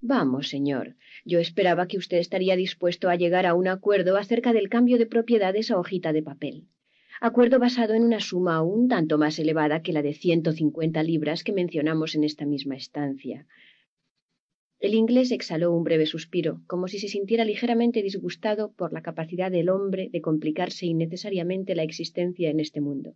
Vamos, 0.00 0.48
señor. 0.48 0.96
Yo 1.24 1.38
esperaba 1.38 1.86
que 1.88 1.98
usted 1.98 2.18
estaría 2.18 2.56
dispuesto 2.56 3.08
a 3.08 3.16
llegar 3.16 3.46
a 3.46 3.54
un 3.54 3.68
acuerdo 3.68 4.16
acerca 4.16 4.52
del 4.52 4.68
cambio 4.68 4.98
de 4.98 5.06
propiedad 5.06 5.52
de 5.52 5.60
esa 5.60 5.78
hojita 5.78 6.12
de 6.12 6.22
papel 6.22 6.66
acuerdo 7.20 7.58
basado 7.58 7.94
en 7.94 8.04
una 8.04 8.20
suma 8.20 8.62
un 8.62 8.88
tanto 8.88 9.18
más 9.18 9.38
elevada 9.38 9.82
que 9.82 9.92
la 9.92 10.02
de 10.02 10.14
ciento 10.14 10.52
cincuenta 10.52 11.02
libras 11.02 11.42
que 11.42 11.52
mencionamos 11.52 12.14
en 12.14 12.24
esta 12.24 12.46
misma 12.46 12.76
estancia. 12.76 13.46
El 14.80 14.94
inglés 14.94 15.32
exhaló 15.32 15.72
un 15.72 15.82
breve 15.82 16.06
suspiro, 16.06 16.62
como 16.66 16.86
si 16.88 16.98
se 16.98 17.08
sintiera 17.08 17.44
ligeramente 17.44 18.02
disgustado 18.02 18.72
por 18.72 18.92
la 18.92 19.02
capacidad 19.02 19.50
del 19.50 19.68
hombre 19.68 20.08
de 20.12 20.20
complicarse 20.20 20.86
innecesariamente 20.86 21.74
la 21.74 21.82
existencia 21.82 22.50
en 22.50 22.60
este 22.60 22.80
mundo. 22.80 23.14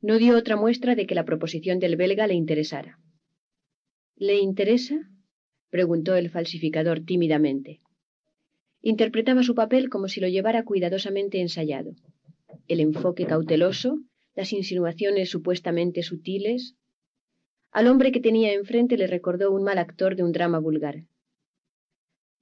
No 0.00 0.18
dio 0.18 0.36
otra 0.36 0.56
muestra 0.56 0.94
de 0.94 1.06
que 1.06 1.14
la 1.14 1.24
proposición 1.24 1.78
del 1.78 1.96
belga 1.96 2.26
le 2.26 2.34
interesara. 2.34 2.98
¿Le 4.16 4.38
interesa? 4.38 5.10
preguntó 5.70 6.14
el 6.14 6.28
falsificador 6.28 7.00
tímidamente. 7.00 7.80
Interpretaba 8.82 9.42
su 9.42 9.54
papel 9.54 9.88
como 9.88 10.08
si 10.08 10.20
lo 10.20 10.28
llevara 10.28 10.64
cuidadosamente 10.64 11.40
ensayado 11.40 11.94
el 12.68 12.80
enfoque 12.80 13.26
cauteloso, 13.26 13.98
las 14.34 14.52
insinuaciones 14.52 15.30
supuestamente 15.30 16.02
sutiles. 16.02 16.76
Al 17.72 17.86
hombre 17.86 18.12
que 18.12 18.20
tenía 18.20 18.52
enfrente 18.52 18.98
le 18.98 19.06
recordó 19.06 19.50
un 19.50 19.62
mal 19.62 19.78
actor 19.78 20.14
de 20.14 20.22
un 20.22 20.32
drama 20.32 20.58
vulgar. 20.58 21.04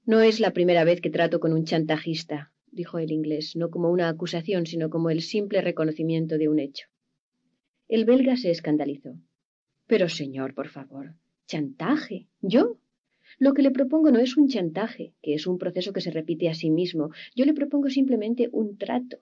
No 0.04 0.22
es 0.22 0.40
la 0.40 0.52
primera 0.52 0.82
vez 0.82 1.00
que 1.00 1.08
trato 1.08 1.38
con 1.38 1.52
un 1.52 1.64
chantajista, 1.64 2.52
dijo 2.72 2.98
el 2.98 3.12
inglés, 3.12 3.54
no 3.54 3.70
como 3.70 3.90
una 3.90 4.08
acusación, 4.08 4.66
sino 4.66 4.90
como 4.90 5.08
el 5.08 5.22
simple 5.22 5.60
reconocimiento 5.60 6.36
de 6.36 6.48
un 6.48 6.58
hecho. 6.58 6.88
El 7.86 8.06
belga 8.06 8.36
se 8.36 8.50
escandalizó. 8.50 9.14
Pero, 9.86 10.08
señor, 10.08 10.52
por 10.52 10.68
favor, 10.68 11.14
chantaje. 11.46 12.26
¿Yo? 12.40 12.78
Lo 13.38 13.54
que 13.54 13.62
le 13.62 13.70
propongo 13.70 14.10
no 14.10 14.18
es 14.18 14.36
un 14.36 14.48
chantaje, 14.48 15.14
que 15.22 15.34
es 15.34 15.46
un 15.46 15.58
proceso 15.58 15.92
que 15.92 16.00
se 16.00 16.10
repite 16.10 16.48
a 16.48 16.54
sí 16.54 16.70
mismo. 16.70 17.10
Yo 17.36 17.44
le 17.44 17.54
propongo 17.54 17.88
simplemente 17.88 18.48
un 18.50 18.78
trato, 18.78 19.18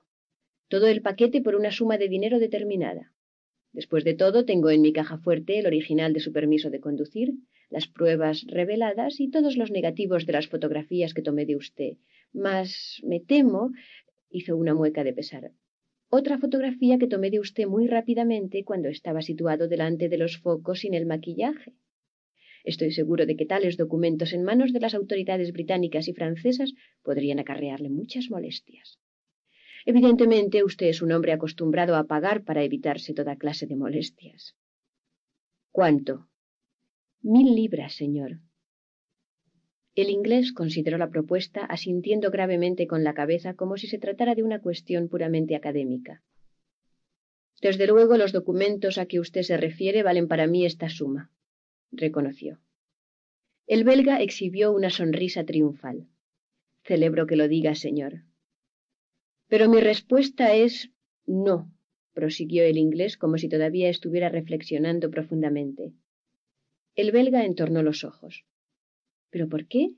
todo 0.69 0.87
el 0.87 1.03
paquete 1.03 1.43
por 1.43 1.55
una 1.55 1.71
suma 1.71 1.99
de 1.99 2.09
dinero 2.09 2.39
determinada. 2.39 3.13
Después 3.73 4.05
de 4.05 4.15
todo, 4.15 4.45
tengo 4.45 4.71
en 4.71 4.81
mi 4.81 4.93
caja 4.93 5.19
fuerte 5.19 5.59
el 5.59 5.67
original 5.67 6.13
de 6.13 6.21
su 6.21 6.33
permiso 6.33 6.71
de 6.71 6.81
conducir, 6.81 7.35
las 7.71 7.87
pruebas 7.87 8.45
reveladas 8.47 9.21
y 9.21 9.31
todos 9.31 9.57
los 9.57 9.71
negativos 9.71 10.25
de 10.27 10.33
las 10.33 10.49
fotografías 10.49 11.13
que 11.13 11.23
tomé 11.23 11.45
de 11.45 11.57
usted. 11.57 11.99
Mas 12.33 13.01
me 13.05 13.21
temo. 13.21 13.73
hizo 14.31 14.57
una 14.57 14.75
mueca 14.75 15.05
de 15.05 15.13
pesar. 15.13 15.53
Otra 16.11 16.39
fotografía 16.39 16.99
que 16.99 17.07
tomé 17.07 17.31
de 17.31 17.41
usted 17.41 17.67
muy 17.67 17.87
rápidamente 17.87 18.65
cuando 18.65 18.89
estaba 18.89 19.21
situado 19.21 19.69
delante 19.69 20.09
de 20.09 20.17
los 20.17 20.39
focos 20.39 20.81
sin 20.81 20.95
el 20.95 21.05
maquillaje. 21.05 21.75
Estoy 22.65 22.93
seguro 22.93 23.27
de 23.27 23.37
que 23.37 23.47
tales 23.47 23.77
documentos 23.77 24.33
en 24.33 24.43
manos 24.43 24.73
de 24.73 24.81
las 24.81 24.95
autoridades 24.95 25.53
británicas 25.53 26.09
y 26.09 26.15
francesas 26.15 26.73
podrían 27.03 27.39
acarrearle 27.39 27.91
muchas 27.91 28.31
molestias. 28.31 28.99
Evidentemente, 29.91 30.65
usted 30.65 30.89
es 30.89 31.01
un 31.01 31.13
hombre 31.13 31.33
acostumbrado 31.33 31.97
a 31.97 32.05
pagar 32.05 32.45
para 32.45 32.63
evitarse 32.63 33.15
toda 33.15 33.37
clase 33.37 33.67
de 33.67 33.75
molestias. 33.75 34.55
¿Cuánto? 35.73 36.29
Mil 37.23 37.55
libras, 37.55 37.95
señor. 37.95 38.41
El 39.95 40.11
inglés 40.11 40.53
consideró 40.53 40.99
la 40.99 41.09
propuesta 41.09 41.65
asintiendo 41.65 42.31
gravemente 42.31 42.87
con 42.87 43.03
la 43.03 43.15
cabeza 43.15 43.55
como 43.55 43.79
si 43.79 43.87
se 43.87 43.99
tratara 43.99 44.35
de 44.35 44.43
una 44.43 44.61
cuestión 44.61 45.09
puramente 45.09 45.57
académica. 45.57 46.23
Desde 47.63 47.87
luego 47.87 48.19
los 48.19 48.33
documentos 48.33 48.99
a 48.99 49.07
que 49.07 49.21
usted 49.21 49.41
se 49.41 49.57
refiere 49.57 50.03
valen 50.03 50.29
para 50.29 50.47
mí 50.47 50.67
esta 50.67 50.91
suma, 50.91 51.33
reconoció. 51.93 52.61
El 53.67 53.85
belga 53.85 54.21
exhibió 54.21 54.71
una 54.71 54.91
sonrisa 54.91 55.45
triunfal. 55.45 56.09
Celebro 56.85 57.27
que 57.27 57.37
lo 57.37 57.49
diga, 57.49 57.75
señor. 57.75 58.28
Pero 59.49 59.69
mi 59.69 59.81
respuesta 59.81 60.55
es 60.55 60.91
no, 61.27 61.73
prosiguió 62.13 62.65
el 62.65 62.77
inglés 62.77 63.17
como 63.17 63.39
si 63.39 63.49
todavía 63.49 63.89
estuviera 63.89 64.29
reflexionando 64.29 65.11
profundamente. 65.11 65.93
El 66.95 67.13
belga 67.13 67.45
entornó 67.45 67.83
los 67.83 68.05
ojos. 68.05 68.45
¿Pero 69.31 69.49
por 69.49 69.67
qué? 69.67 69.93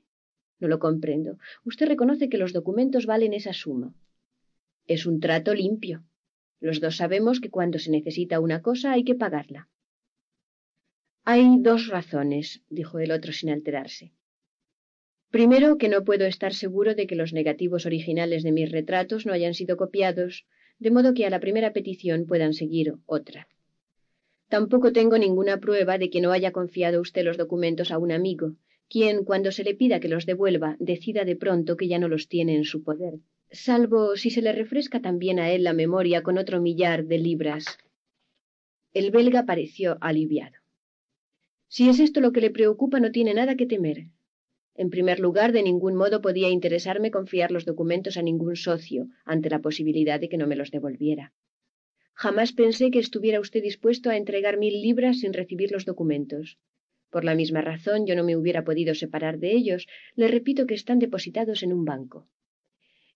No 0.59 0.67
lo 0.67 0.79
comprendo. 0.79 1.37
Usted 1.65 1.87
reconoce 1.87 2.29
que 2.29 2.37
los 2.37 2.53
documentos 2.53 3.05
valen 3.05 3.33
esa 3.33 3.53
suma. 3.53 3.93
Es 4.87 5.05
un 5.05 5.19
trato 5.19 5.53
limpio. 5.53 6.03
Los 6.59 6.79
dos 6.79 6.97
sabemos 6.97 7.39
que 7.39 7.49
cuando 7.49 7.79
se 7.79 7.91
necesita 7.91 8.39
una 8.39 8.61
cosa 8.61 8.91
hay 8.91 9.03
que 9.03 9.15
pagarla. 9.15 9.69
Hay 11.23 11.59
dos 11.59 11.87
razones, 11.87 12.63
dijo 12.69 12.99
el 12.99 13.11
otro 13.11 13.33
sin 13.33 13.49
alterarse. 13.49 14.13
Primero, 15.31 15.77
que 15.77 15.87
no 15.87 16.03
puedo 16.03 16.25
estar 16.25 16.53
seguro 16.53 16.93
de 16.93 17.07
que 17.07 17.15
los 17.15 17.31
negativos 17.31 17.85
originales 17.85 18.43
de 18.43 18.51
mis 18.51 18.69
retratos 18.69 19.25
no 19.25 19.31
hayan 19.31 19.53
sido 19.53 19.77
copiados, 19.77 20.45
de 20.77 20.91
modo 20.91 21.13
que 21.13 21.25
a 21.25 21.29
la 21.29 21.39
primera 21.39 21.71
petición 21.71 22.25
puedan 22.25 22.53
seguir 22.53 22.95
otra. 23.05 23.47
Tampoco 24.49 24.91
tengo 24.91 25.17
ninguna 25.17 25.61
prueba 25.61 25.97
de 25.97 26.09
que 26.09 26.19
no 26.19 26.33
haya 26.33 26.51
confiado 26.51 26.99
usted 26.99 27.23
los 27.23 27.37
documentos 27.37 27.91
a 27.91 27.97
un 27.97 28.11
amigo, 28.11 28.55
quien, 28.89 29.23
cuando 29.23 29.53
se 29.53 29.63
le 29.63 29.73
pida 29.73 30.01
que 30.01 30.09
los 30.09 30.25
devuelva, 30.25 30.75
decida 30.79 31.23
de 31.23 31.37
pronto 31.37 31.77
que 31.77 31.87
ya 31.87 31.97
no 31.97 32.09
los 32.09 32.27
tiene 32.27 32.57
en 32.57 32.65
su 32.65 32.83
poder, 32.83 33.19
salvo 33.49 34.17
si 34.17 34.31
se 34.31 34.41
le 34.41 34.51
refresca 34.51 35.01
también 35.01 35.39
a 35.39 35.49
él 35.51 35.63
la 35.63 35.71
memoria 35.71 36.23
con 36.23 36.37
otro 36.37 36.59
millar 36.59 37.05
de 37.05 37.19
libras. 37.19 37.77
El 38.93 39.11
belga 39.11 39.45
pareció 39.45 39.97
aliviado. 40.01 40.57
Si 41.69 41.87
es 41.87 42.01
esto 42.01 42.19
lo 42.19 42.33
que 42.33 42.41
le 42.41 42.49
preocupa, 42.49 42.99
no 42.99 43.13
tiene 43.13 43.33
nada 43.33 43.55
que 43.55 43.65
temer. 43.65 44.07
En 44.83 44.89
primer 44.89 45.19
lugar, 45.19 45.49
de 45.51 45.61
ningún 45.69 45.95
modo 46.01 46.17
podía 46.25 46.49
interesarme 46.49 47.11
confiar 47.17 47.49
los 47.51 47.65
documentos 47.65 48.17
a 48.17 48.23
ningún 48.23 48.55
socio, 48.55 49.01
ante 49.25 49.47
la 49.51 49.59
posibilidad 49.67 50.19
de 50.19 50.27
que 50.27 50.39
no 50.39 50.47
me 50.47 50.55
los 50.55 50.71
devolviera. 50.71 51.25
Jamás 52.23 52.49
pensé 52.51 52.89
que 52.89 52.97
estuviera 52.97 53.39
usted 53.45 53.61
dispuesto 53.61 54.09
a 54.09 54.17
entregar 54.17 54.57
mil 54.57 54.75
libras 54.81 55.19
sin 55.19 55.33
recibir 55.33 55.69
los 55.71 55.85
documentos. 55.85 56.57
Por 57.11 57.23
la 57.23 57.35
misma 57.35 57.61
razón 57.61 58.07
yo 58.07 58.15
no 58.15 58.23
me 58.23 58.35
hubiera 58.35 58.63
podido 58.63 58.95
separar 58.95 59.37
de 59.37 59.51
ellos. 59.51 59.85
Le 60.15 60.27
repito 60.27 60.65
que 60.65 60.73
están 60.81 60.97
depositados 60.97 61.61
en 61.61 61.73
un 61.73 61.85
banco. 61.85 62.27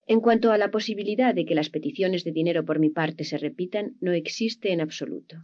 En 0.06 0.20
cuanto 0.20 0.52
a 0.52 0.58
la 0.58 0.70
posibilidad 0.70 1.34
de 1.34 1.46
que 1.46 1.56
las 1.56 1.70
peticiones 1.70 2.22
de 2.22 2.30
dinero 2.30 2.64
por 2.64 2.78
mi 2.78 2.90
parte 2.90 3.24
se 3.24 3.38
repitan, 3.38 3.96
no 4.00 4.12
existe 4.12 4.70
en 4.70 4.80
absoluto. 4.80 5.34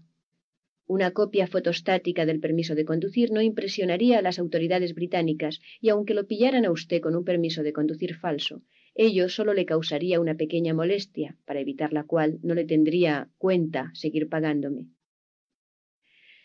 Una 0.99 1.13
copia 1.13 1.47
fotostática 1.47 2.27
del 2.27 2.39
permiso 2.39 2.75
de 2.75 2.85
conducir 2.85 3.31
no 3.33 3.41
impresionaría 3.41 4.19
a 4.19 4.23
las 4.29 4.39
autoridades 4.39 4.95
británicas 4.95 5.59
y 5.81 5.89
aunque 5.89 6.13
lo 6.13 6.27
pillaran 6.27 6.67
a 6.67 6.71
usted 6.71 7.01
con 7.01 7.17
un 7.17 7.25
permiso 7.25 7.63
de 7.63 7.73
conducir 7.73 8.15
falso, 8.15 8.61
ello 8.95 9.31
solo 9.31 9.55
le 9.55 9.65
causaría 9.65 10.21
una 10.21 10.35
pequeña 10.35 10.75
molestia, 10.75 11.39
para 11.47 11.61
evitar 11.61 11.95
la 11.95 12.05
cual 12.05 12.41
no 12.43 12.53
le 12.55 12.67
tendría 12.67 13.31
cuenta 13.39 13.91
seguir 13.95 14.29
pagándome. 14.29 14.91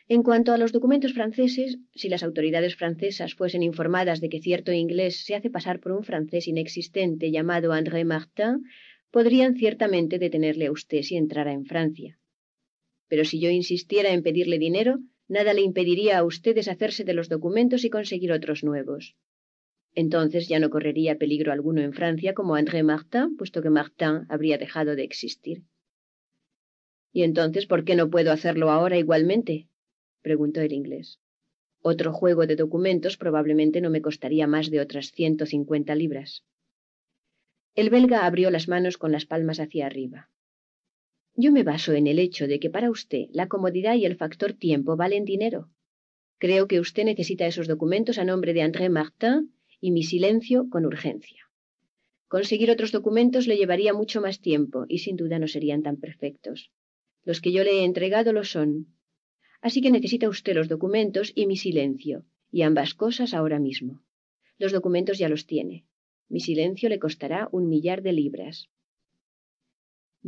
En 0.07 0.23
cuanto 0.23 0.53
a 0.53 0.57
los 0.57 0.71
documentos 0.71 1.11
franceses, 1.11 1.79
si 1.93 2.07
las 2.07 2.23
autoridades 2.23 2.77
francesas 2.77 3.33
fuesen 3.33 3.63
informadas 3.63 4.21
de 4.21 4.29
que 4.29 4.39
cierto 4.39 4.71
inglés 4.71 5.25
se 5.25 5.35
hace 5.35 5.49
pasar 5.49 5.81
por 5.81 5.91
un 5.91 6.05
francés 6.05 6.47
inexistente 6.47 7.31
llamado 7.31 7.73
André 7.73 8.05
Martin, 8.05 8.63
podrían 9.11 9.57
ciertamente 9.57 10.19
detenerle 10.19 10.67
a 10.67 10.71
usted 10.71 11.01
si 11.01 11.17
entrara 11.17 11.51
en 11.51 11.65
Francia. 11.65 12.17
Pero 13.07 13.25
si 13.25 13.39
yo 13.39 13.49
insistiera 13.49 14.11
en 14.11 14.23
pedirle 14.23 14.59
dinero, 14.59 14.99
nada 15.27 15.53
le 15.53 15.61
impediría 15.61 16.17
a 16.17 16.23
usted 16.23 16.55
deshacerse 16.55 17.03
de 17.03 17.13
los 17.13 17.29
documentos 17.29 17.83
y 17.85 17.89
conseguir 17.89 18.31
otros 18.31 18.63
nuevos. 18.63 19.15
Entonces 19.95 20.47
ya 20.47 20.59
no 20.59 20.69
correría 20.69 21.17
peligro 21.17 21.51
alguno 21.51 21.81
en 21.81 21.93
Francia 21.93 22.33
como 22.33 22.55
André 22.55 22.83
Martin, 22.83 23.35
puesto 23.35 23.61
que 23.61 23.69
Martin 23.69 24.25
habría 24.29 24.57
dejado 24.57 24.95
de 24.95 25.03
existir. 25.03 25.63
¿Y 27.11 27.23
entonces 27.23 27.65
por 27.65 27.83
qué 27.83 27.95
no 27.95 28.09
puedo 28.09 28.31
hacerlo 28.31 28.69
ahora 28.69 28.97
igualmente? 28.97 29.69
preguntó 30.21 30.61
el 30.61 30.73
inglés. 30.73 31.19
Otro 31.81 32.13
juego 32.13 32.45
de 32.45 32.55
documentos 32.55 33.17
probablemente 33.17 33.81
no 33.81 33.89
me 33.89 34.01
costaría 34.01 34.45
más 34.45 34.69
de 34.69 34.81
otras 34.81 35.11
ciento 35.11 35.45
cincuenta 35.45 35.95
libras. 35.95 36.43
El 37.75 37.89
belga 37.89 38.25
abrió 38.25 38.51
las 38.51 38.67
manos 38.67 38.97
con 38.97 39.11
las 39.11 39.25
palmas 39.25 39.59
hacia 39.59 39.85
arriba. 39.85 40.29
Yo 41.37 41.53
me 41.53 41.63
baso 41.63 41.93
en 41.93 42.07
el 42.07 42.19
hecho 42.19 42.47
de 42.47 42.59
que 42.59 42.69
para 42.69 42.89
usted 42.89 43.27
la 43.31 43.47
comodidad 43.47 43.95
y 43.95 44.05
el 44.05 44.17
factor 44.17 44.51
tiempo 44.53 44.97
valen 44.97 45.23
dinero. 45.23 45.69
Creo 46.39 46.67
que 46.67 46.81
usted 46.81 47.05
necesita 47.05 47.47
esos 47.47 47.67
documentos 47.67 48.17
a 48.17 48.25
nombre 48.25 48.53
de 48.53 48.63
André 48.63 48.89
Martin 48.89 49.53
y 49.79 49.91
mi 49.91 50.03
silencio 50.03 50.67
con 50.69 50.85
urgencia. 50.85 51.49
Conseguir 52.27 52.69
otros 52.71 52.91
documentos 52.91 53.47
le 53.47 53.55
llevaría 53.55 53.93
mucho 53.93 54.19
más 54.19 54.41
tiempo 54.41 54.85
y 54.89 54.97
sin 54.97 55.15
duda 55.15 55.39
no 55.39 55.47
serían 55.47 55.83
tan 55.83 55.97
perfectos. 55.97 56.71
Los 57.23 57.39
que 57.39 57.53
yo 57.53 57.63
le 57.63 57.79
he 57.79 57.83
entregado 57.85 58.33
lo 58.33 58.43
son, 58.43 58.97
Así 59.61 59.81
que 59.81 59.91
necesita 59.91 60.29
usted 60.29 60.55
los 60.55 60.69
documentos 60.69 61.31
y 61.35 61.47
mi 61.47 61.57
silencio, 61.57 62.25
y 62.51 62.61
ambas 62.61 62.93
cosas 62.93 63.33
ahora 63.33 63.59
mismo. 63.59 64.03
Los 64.57 64.71
documentos 64.71 65.17
ya 65.17 65.29
los 65.29 65.45
tiene. 65.45 65.85
Mi 66.29 66.39
silencio 66.39 66.89
le 66.89 66.99
costará 66.99 67.49
un 67.51 67.67
millar 67.67 68.01
de 68.01 68.13
libras. 68.13 68.69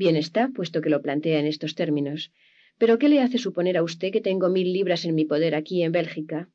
Bien 0.01 0.15
está, 0.15 0.47
puesto 0.55 0.79
que 0.79 0.89
lo 0.89 1.01
plantea 1.01 1.41
en 1.41 1.45
estos 1.45 1.75
términos. 1.75 2.31
Pero 2.77 2.97
¿qué 2.99 3.09
le 3.09 3.19
hace 3.19 3.37
suponer 3.37 3.75
a 3.75 3.83
usted 3.83 4.13
que 4.13 4.21
tengo 4.21 4.47
mil 4.47 4.71
libras 4.71 5.03
en 5.03 5.13
mi 5.13 5.25
poder 5.25 5.55
aquí 5.55 5.83
en 5.83 5.91
Bélgica? 5.91 6.49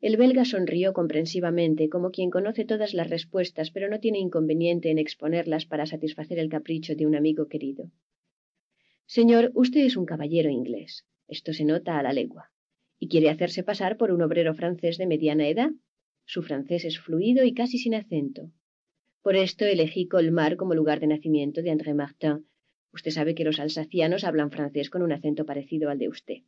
El 0.00 0.16
belga 0.16 0.46
sonrió 0.46 0.94
comprensivamente, 0.94 1.90
como 1.90 2.10
quien 2.10 2.30
conoce 2.30 2.64
todas 2.64 2.94
las 2.94 3.10
respuestas, 3.10 3.70
pero 3.72 3.90
no 3.90 4.00
tiene 4.00 4.20
inconveniente 4.20 4.90
en 4.90 4.96
exponerlas 4.96 5.66
para 5.66 5.84
satisfacer 5.84 6.38
el 6.38 6.48
capricho 6.48 6.94
de 6.94 7.04
un 7.04 7.14
amigo 7.14 7.46
querido. 7.46 7.90
Señor, 9.04 9.50
usted 9.52 9.80
es 9.84 9.98
un 9.98 10.06
caballero 10.06 10.48
inglés. 10.48 11.04
Esto 11.26 11.52
se 11.52 11.66
nota 11.66 11.98
a 11.98 12.02
la 12.02 12.14
legua. 12.14 12.50
Y 12.98 13.08
quiere 13.08 13.28
hacerse 13.28 13.62
pasar 13.64 13.98
por 13.98 14.12
un 14.12 14.22
obrero 14.22 14.54
francés 14.54 14.96
de 14.96 15.06
mediana 15.06 15.46
edad. 15.46 15.72
Su 16.24 16.42
francés 16.42 16.86
es 16.86 16.98
fluido 16.98 17.44
y 17.44 17.52
casi 17.52 17.76
sin 17.76 17.94
acento. 17.94 18.50
Por 19.28 19.36
esto 19.36 19.66
elegí 19.66 20.08
Colmar 20.08 20.56
como 20.56 20.72
lugar 20.72 21.00
de 21.00 21.06
nacimiento 21.06 21.60
de 21.60 21.70
André 21.70 21.92
Martin. 21.92 22.46
Usted 22.94 23.10
sabe 23.10 23.34
que 23.34 23.44
los 23.44 23.60
alsacianos 23.60 24.24
hablan 24.24 24.50
francés 24.50 24.88
con 24.88 25.02
un 25.02 25.12
acento 25.12 25.44
parecido 25.44 25.90
al 25.90 25.98
de 25.98 26.08
usted. 26.08 26.38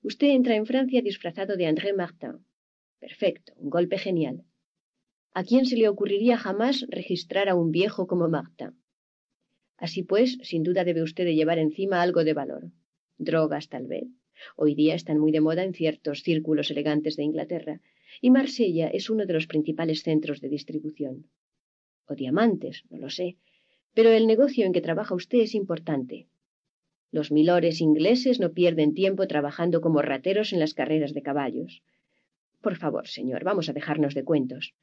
Usted 0.00 0.28
entra 0.28 0.54
en 0.56 0.64
Francia 0.64 1.02
disfrazado 1.02 1.58
de 1.58 1.66
André 1.66 1.92
Martin. 1.92 2.46
Perfecto, 3.00 3.52
un 3.56 3.68
golpe 3.68 3.98
genial. 3.98 4.44
¿A 5.34 5.44
quién 5.44 5.66
se 5.66 5.76
le 5.76 5.90
ocurriría 5.90 6.38
jamás 6.38 6.86
registrar 6.88 7.50
a 7.50 7.54
un 7.54 7.70
viejo 7.70 8.06
como 8.06 8.30
Martin? 8.30 8.80
Así 9.76 10.02
pues, 10.02 10.38
sin 10.42 10.62
duda 10.62 10.84
debe 10.84 11.02
usted 11.02 11.26
llevar 11.26 11.58
encima 11.58 12.00
algo 12.00 12.24
de 12.24 12.32
valor 12.32 12.62
drogas 13.18 13.68
tal 13.68 13.86
vez. 13.88 14.08
Hoy 14.56 14.74
día 14.74 14.94
están 14.94 15.18
muy 15.18 15.32
de 15.32 15.42
moda 15.42 15.64
en 15.64 15.74
ciertos 15.74 16.22
círculos 16.22 16.70
elegantes 16.70 17.16
de 17.16 17.24
Inglaterra, 17.24 17.82
y 18.22 18.30
Marsella 18.30 18.88
es 18.88 19.10
uno 19.10 19.26
de 19.26 19.34
los 19.34 19.46
principales 19.46 20.02
centros 20.02 20.40
de 20.40 20.48
distribución. 20.48 21.26
O 22.10 22.16
diamantes, 22.22 22.76
no 22.90 22.98
lo 22.98 23.08
sé, 23.08 23.28
pero 23.94 24.10
el 24.10 24.26
negocio 24.26 24.66
en 24.66 24.72
que 24.72 24.86
trabaja 24.88 25.14
usted 25.14 25.38
es 25.38 25.54
importante. 25.54 26.16
Los 27.12 27.30
milores 27.30 27.80
ingleses 27.80 28.40
no 28.40 28.52
pierden 28.52 28.94
tiempo 28.94 29.28
trabajando 29.28 29.80
como 29.80 30.02
rateros 30.02 30.52
en 30.52 30.58
las 30.58 30.74
carreras 30.74 31.14
de 31.14 31.22
caballos. 31.22 31.84
Por 32.60 32.74
favor, 32.76 33.06
señor, 33.06 33.44
vamos 33.44 33.68
a 33.68 33.72
dejarnos 33.72 34.14
de 34.14 34.24
cuentos. 34.24 34.74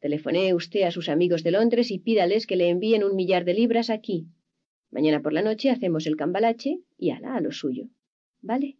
Telefonee 0.00 0.52
usted 0.52 0.82
a 0.82 0.90
sus 0.90 1.08
amigos 1.08 1.42
de 1.42 1.52
Londres 1.52 1.90
y 1.90 1.98
pídales 1.98 2.46
que 2.46 2.56
le 2.56 2.68
envíen 2.68 3.02
un 3.02 3.16
millar 3.16 3.46
de 3.46 3.54
libras 3.54 3.88
aquí. 3.88 4.26
Mañana 4.90 5.22
por 5.22 5.32
la 5.32 5.40
noche 5.40 5.70
hacemos 5.70 6.06
el 6.06 6.16
cambalache 6.16 6.80
y 6.98 7.10
ala 7.12 7.34
a 7.36 7.40
lo 7.40 7.50
suyo. 7.50 7.88
¿Vale? 8.42 8.76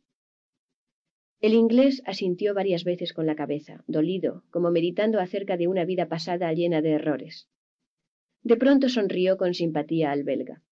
El 1.40 1.54
inglés 1.54 2.02
asintió 2.04 2.52
varias 2.52 2.84
veces 2.84 3.14
con 3.14 3.24
la 3.24 3.34
cabeza, 3.34 3.82
dolido, 3.86 4.44
como 4.50 4.70
meditando 4.70 5.20
acerca 5.20 5.56
de 5.56 5.68
una 5.68 5.86
vida 5.86 6.06
pasada 6.06 6.52
llena 6.52 6.82
de 6.82 6.90
errores. 6.90 7.48
De 8.44 8.58
pronto 8.58 8.90
sonrió 8.90 9.38
con 9.38 9.54
simpatía 9.54 10.12
al 10.12 10.22
belga. 10.22 10.62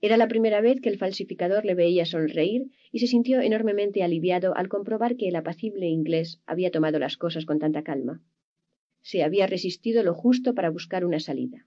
Era 0.00 0.16
la 0.16 0.26
primera 0.26 0.62
vez 0.62 0.80
que 0.80 0.88
el 0.88 0.96
falsificador 0.96 1.66
le 1.66 1.74
veía 1.74 2.06
sonreír 2.06 2.70
y 2.90 3.00
se 3.00 3.06
sintió 3.06 3.40
enormemente 3.40 4.02
aliviado 4.02 4.56
al 4.56 4.68
comprobar 4.68 5.16
que 5.16 5.28
el 5.28 5.36
apacible 5.36 5.86
inglés 5.86 6.40
había 6.46 6.70
tomado 6.70 6.98
las 6.98 7.18
cosas 7.18 7.44
con 7.44 7.58
tanta 7.58 7.82
calma. 7.82 8.22
Se 9.02 9.22
había 9.22 9.46
resistido 9.46 10.02
lo 10.02 10.14
justo 10.14 10.54
para 10.54 10.70
buscar 10.70 11.04
una 11.04 11.20
salida. 11.20 11.66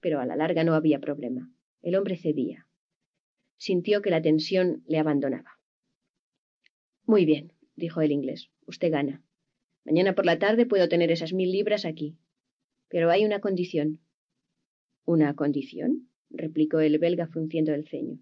Pero 0.00 0.20
a 0.20 0.26
la 0.26 0.36
larga 0.36 0.64
no 0.64 0.74
había 0.74 1.00
problema. 1.00 1.50
El 1.82 1.94
hombre 1.94 2.16
cedía. 2.16 2.66
Sintió 3.58 4.00
que 4.00 4.10
la 4.10 4.22
tensión 4.22 4.84
le 4.86 4.98
abandonaba. 4.98 5.58
Muy 7.04 7.26
bien, 7.26 7.52
dijo 7.74 8.00
el 8.00 8.12
inglés. 8.12 8.50
Usted 8.66 8.90
gana. 8.90 9.22
Mañana 9.84 10.14
por 10.14 10.24
la 10.24 10.38
tarde 10.38 10.64
puedo 10.64 10.88
tener 10.88 11.10
esas 11.10 11.32
mil 11.34 11.52
libras 11.52 11.84
aquí. 11.84 12.16
Pero 12.88 13.10
hay 13.10 13.24
una 13.24 13.40
condición. 13.40 14.00
¿Una 15.08 15.34
condición? 15.34 16.08
replicó 16.30 16.80
el 16.80 16.98
belga 16.98 17.28
frunciendo 17.28 17.72
el 17.72 17.86
ceño. 17.86 18.18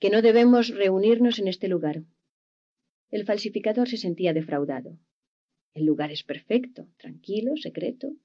Que 0.00 0.10
no 0.10 0.20
debemos 0.20 0.74
reunirnos 0.74 1.38
en 1.38 1.46
este 1.46 1.68
lugar. 1.68 2.02
El 3.12 3.24
falsificador 3.24 3.88
se 3.88 3.96
sentía 3.96 4.32
defraudado. 4.32 4.98
El 5.72 5.84
lugar 5.84 6.10
es 6.10 6.24
perfecto, 6.24 6.88
tranquilo, 6.96 7.56
secreto. 7.56 8.16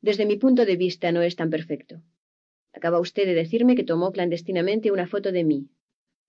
Desde 0.00 0.24
mi 0.24 0.36
punto 0.36 0.64
de 0.64 0.76
vista 0.76 1.10
no 1.10 1.20
es 1.22 1.34
tan 1.34 1.50
perfecto. 1.50 2.00
Acaba 2.72 3.00
usted 3.00 3.26
de 3.26 3.34
decirme 3.34 3.74
que 3.74 3.82
tomó 3.82 4.12
clandestinamente 4.12 4.92
una 4.92 5.08
foto 5.08 5.32
de 5.32 5.42
mí. 5.42 5.68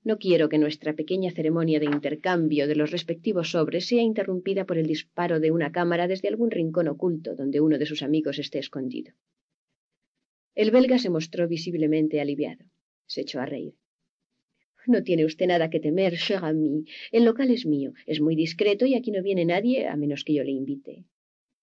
No 0.03 0.17
quiero 0.17 0.49
que 0.49 0.57
nuestra 0.57 0.93
pequeña 0.93 1.29
ceremonia 1.29 1.79
de 1.79 1.85
intercambio 1.85 2.67
de 2.67 2.75
los 2.75 2.89
respectivos 2.89 3.51
sobres 3.51 3.85
sea 3.85 4.01
interrumpida 4.01 4.65
por 4.65 4.79
el 4.79 4.87
disparo 4.87 5.39
de 5.39 5.51
una 5.51 5.71
cámara 5.71 6.07
desde 6.07 6.27
algún 6.27 6.49
rincón 6.49 6.87
oculto 6.87 7.35
donde 7.35 7.61
uno 7.61 7.77
de 7.77 7.85
sus 7.85 8.01
amigos 8.01 8.39
esté 8.39 8.57
escondido. 8.57 9.13
El 10.57 10.71
belga 10.71 10.97
se 10.97 11.11
mostró 11.11 11.47
visiblemente 11.47 12.19
aliviado. 12.19 12.65
Se 13.05 13.21
echó 13.21 13.39
a 13.39 13.45
reír. 13.45 13.75
No 14.87 15.03
tiene 15.03 15.23
usted 15.23 15.45
nada 15.45 15.69
que 15.69 15.79
temer, 15.79 16.17
cher 16.17 16.39
ami. 16.41 16.85
El 17.11 17.25
local 17.25 17.51
es 17.51 17.67
mío, 17.67 17.93
es 18.07 18.19
muy 18.21 18.35
discreto 18.35 18.87
y 18.87 18.95
aquí 18.95 19.11
no 19.11 19.21
viene 19.21 19.45
nadie 19.45 19.87
a 19.87 19.95
menos 19.95 20.23
que 20.23 20.33
yo 20.33 20.43
le 20.43 20.49
invite. 20.49 21.05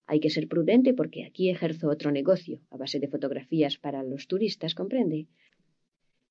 Hay 0.06 0.20
que 0.20 0.30
ser 0.30 0.46
prudente 0.46 0.94
porque 0.94 1.24
aquí 1.24 1.50
ejerzo 1.50 1.88
otro 1.88 2.12
negocio, 2.12 2.60
a 2.70 2.76
base 2.76 3.00
de 3.00 3.08
fotografías 3.08 3.78
para 3.78 4.04
los 4.04 4.28
turistas, 4.28 4.76
comprende. 4.76 5.26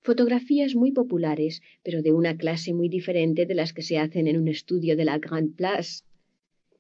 Fotografías 0.02 0.74
muy 0.74 0.94
populares, 0.94 1.62
pero 1.84 2.02
de 2.02 2.14
una 2.14 2.38
clase 2.38 2.74
muy 2.74 2.88
diferente 2.88 3.46
de 3.46 3.56
las 3.56 3.74
que 3.74 3.82
se 3.82 3.98
hacen 3.98 4.26
en 4.28 4.38
un 4.38 4.48
estudio 4.48 4.96
de 4.96 5.04
la 5.04 5.18
Grande 5.18 5.54
Place. 5.58 6.06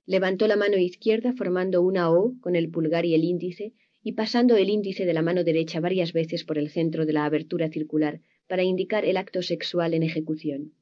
Levantó 0.05 0.47
la 0.47 0.55
mano 0.55 0.77
izquierda 0.77 1.33
formando 1.33 1.81
una 1.81 2.09
O 2.09 2.35
con 2.39 2.55
el 2.55 2.69
pulgar 2.69 3.05
y 3.05 3.15
el 3.15 3.25
índice 3.25 3.73
y 4.03 4.13
pasando 4.13 4.57
el 4.57 4.69
índice 4.69 5.05
de 5.05 5.13
la 5.13 5.21
mano 5.21 5.43
derecha 5.43 5.79
varias 5.79 6.11
veces 6.11 6.43
por 6.43 6.57
el 6.57 6.69
centro 6.69 7.05
de 7.05 7.13
la 7.13 7.25
abertura 7.25 7.69
circular 7.69 8.19
para 8.47 8.63
indicar 8.63 9.05
el 9.05 9.17
acto 9.17 9.41
sexual 9.41 9.93
en 9.93 10.03
ejecución. 10.03 10.73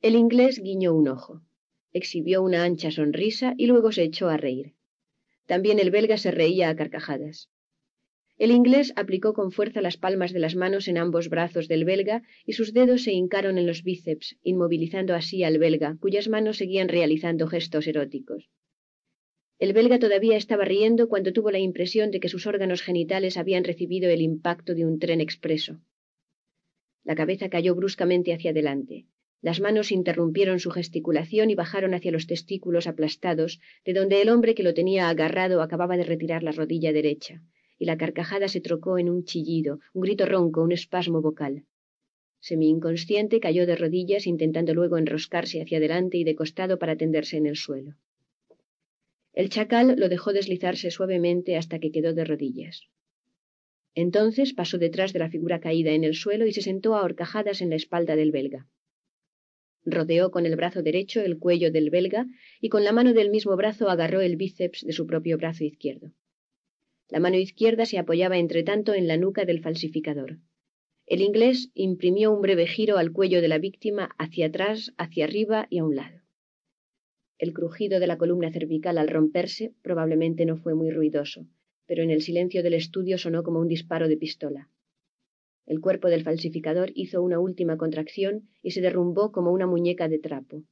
El 0.00 0.14
inglés 0.14 0.60
guiñó 0.62 0.94
un 0.94 1.08
ojo, 1.08 1.42
exhibió 1.92 2.42
una 2.42 2.64
ancha 2.64 2.90
sonrisa 2.90 3.54
y 3.56 3.66
luego 3.66 3.92
se 3.92 4.04
echó 4.04 4.28
a 4.28 4.36
reír. 4.36 4.74
También 5.46 5.78
el 5.78 5.90
belga 5.90 6.16
se 6.16 6.30
reía 6.30 6.70
a 6.70 6.76
carcajadas. 6.76 7.50
El 8.38 8.52
inglés 8.52 8.92
aplicó 8.94 9.34
con 9.34 9.50
fuerza 9.50 9.80
las 9.82 9.96
palmas 9.96 10.32
de 10.32 10.38
las 10.38 10.54
manos 10.54 10.86
en 10.86 10.96
ambos 10.96 11.28
brazos 11.28 11.66
del 11.66 11.84
belga 11.84 12.22
y 12.46 12.52
sus 12.52 12.72
dedos 12.72 13.02
se 13.02 13.12
hincaron 13.12 13.58
en 13.58 13.66
los 13.66 13.82
bíceps, 13.82 14.36
inmovilizando 14.44 15.14
así 15.14 15.42
al 15.42 15.58
belga, 15.58 15.96
cuyas 16.00 16.28
manos 16.28 16.58
seguían 16.58 16.88
realizando 16.88 17.48
gestos 17.48 17.88
eróticos. 17.88 18.48
El 19.58 19.72
belga 19.72 19.98
todavía 19.98 20.36
estaba 20.36 20.64
riendo 20.64 21.08
cuando 21.08 21.32
tuvo 21.32 21.50
la 21.50 21.58
impresión 21.58 22.12
de 22.12 22.20
que 22.20 22.28
sus 22.28 22.46
órganos 22.46 22.80
genitales 22.80 23.36
habían 23.36 23.64
recibido 23.64 24.08
el 24.08 24.22
impacto 24.22 24.72
de 24.74 24.86
un 24.86 25.00
tren 25.00 25.20
expreso. 25.20 25.80
La 27.02 27.16
cabeza 27.16 27.48
cayó 27.48 27.74
bruscamente 27.74 28.32
hacia 28.32 28.52
adelante. 28.52 29.06
Las 29.40 29.60
manos 29.60 29.90
interrumpieron 29.90 30.60
su 30.60 30.70
gesticulación 30.70 31.50
y 31.50 31.56
bajaron 31.56 31.94
hacia 31.94 32.12
los 32.12 32.28
testículos 32.28 32.86
aplastados, 32.86 33.60
de 33.84 33.94
donde 33.94 34.22
el 34.22 34.28
hombre 34.28 34.54
que 34.54 34.62
lo 34.62 34.74
tenía 34.74 35.08
agarrado 35.08 35.60
acababa 35.60 35.96
de 35.96 36.04
retirar 36.04 36.44
la 36.44 36.52
rodilla 36.52 36.92
derecha, 36.92 37.42
y 37.78 37.84
la 37.84 37.96
carcajada 37.96 38.46
se 38.46 38.60
trocó 38.60 38.98
en 38.98 39.08
un 39.08 39.24
chillido, 39.24 39.80
un 39.92 40.02
grito 40.02 40.24
ronco, 40.26 40.62
un 40.62 40.72
espasmo 40.72 41.20
vocal. 41.20 41.64
Semi 42.40 42.68
inconsciente 42.68 43.40
cayó 43.40 43.66
de 43.66 43.74
rodillas 43.74 44.28
intentando 44.28 44.72
luego 44.72 44.98
enroscarse 44.98 45.60
hacia 45.60 45.78
adelante 45.78 46.16
y 46.16 46.22
de 46.22 46.36
costado 46.36 46.78
para 46.78 46.96
tenderse 46.96 47.36
en 47.36 47.46
el 47.46 47.56
suelo. 47.56 47.96
El 49.38 49.50
chacal 49.50 49.94
lo 49.96 50.08
dejó 50.08 50.32
deslizarse 50.32 50.90
suavemente 50.90 51.56
hasta 51.56 51.78
que 51.78 51.92
quedó 51.92 52.12
de 52.12 52.24
rodillas. 52.24 52.88
Entonces 53.94 54.52
pasó 54.52 54.78
detrás 54.78 55.12
de 55.12 55.20
la 55.20 55.30
figura 55.30 55.60
caída 55.60 55.92
en 55.92 56.02
el 56.02 56.16
suelo 56.16 56.44
y 56.44 56.52
se 56.52 56.60
sentó 56.60 56.96
a 56.96 57.04
horcajadas 57.04 57.60
en 57.60 57.70
la 57.70 57.76
espalda 57.76 58.16
del 58.16 58.32
belga. 58.32 58.66
Rodeó 59.84 60.32
con 60.32 60.44
el 60.44 60.56
brazo 60.56 60.82
derecho 60.82 61.20
el 61.20 61.38
cuello 61.38 61.70
del 61.70 61.90
belga 61.90 62.26
y 62.60 62.68
con 62.68 62.82
la 62.82 62.90
mano 62.90 63.12
del 63.12 63.30
mismo 63.30 63.54
brazo 63.54 63.88
agarró 63.88 64.22
el 64.22 64.34
bíceps 64.34 64.84
de 64.84 64.92
su 64.92 65.06
propio 65.06 65.38
brazo 65.38 65.62
izquierdo. 65.62 66.10
La 67.08 67.20
mano 67.20 67.36
izquierda 67.36 67.86
se 67.86 67.98
apoyaba 67.98 68.38
entretanto 68.38 68.92
en 68.92 69.06
la 69.06 69.18
nuca 69.18 69.44
del 69.44 69.60
falsificador. 69.62 70.38
El 71.06 71.20
inglés 71.20 71.70
imprimió 71.74 72.32
un 72.32 72.42
breve 72.42 72.66
giro 72.66 72.98
al 72.98 73.12
cuello 73.12 73.40
de 73.40 73.46
la 73.46 73.58
víctima 73.58 74.16
hacia 74.18 74.46
atrás, 74.46 74.92
hacia 74.98 75.26
arriba 75.26 75.68
y 75.70 75.78
a 75.78 75.84
un 75.84 75.94
lado. 75.94 76.17
El 77.38 77.52
crujido 77.52 78.00
de 78.00 78.08
la 78.08 78.18
columna 78.18 78.52
cervical 78.52 78.98
al 78.98 79.08
romperse 79.08 79.72
probablemente 79.82 80.44
no 80.44 80.56
fue 80.56 80.74
muy 80.74 80.90
ruidoso, 80.90 81.46
pero 81.86 82.02
en 82.02 82.10
el 82.10 82.20
silencio 82.20 82.64
del 82.64 82.74
estudio 82.74 83.16
sonó 83.16 83.44
como 83.44 83.60
un 83.60 83.68
disparo 83.68 84.08
de 84.08 84.16
pistola. 84.16 84.68
El 85.64 85.80
cuerpo 85.80 86.08
del 86.08 86.24
falsificador 86.24 86.90
hizo 86.94 87.22
una 87.22 87.38
última 87.38 87.76
contracción 87.76 88.48
y 88.60 88.72
se 88.72 88.80
derrumbó 88.80 89.30
como 89.30 89.52
una 89.52 89.66
muñeca 89.66 90.08
de 90.08 90.18
trapo. 90.18 90.64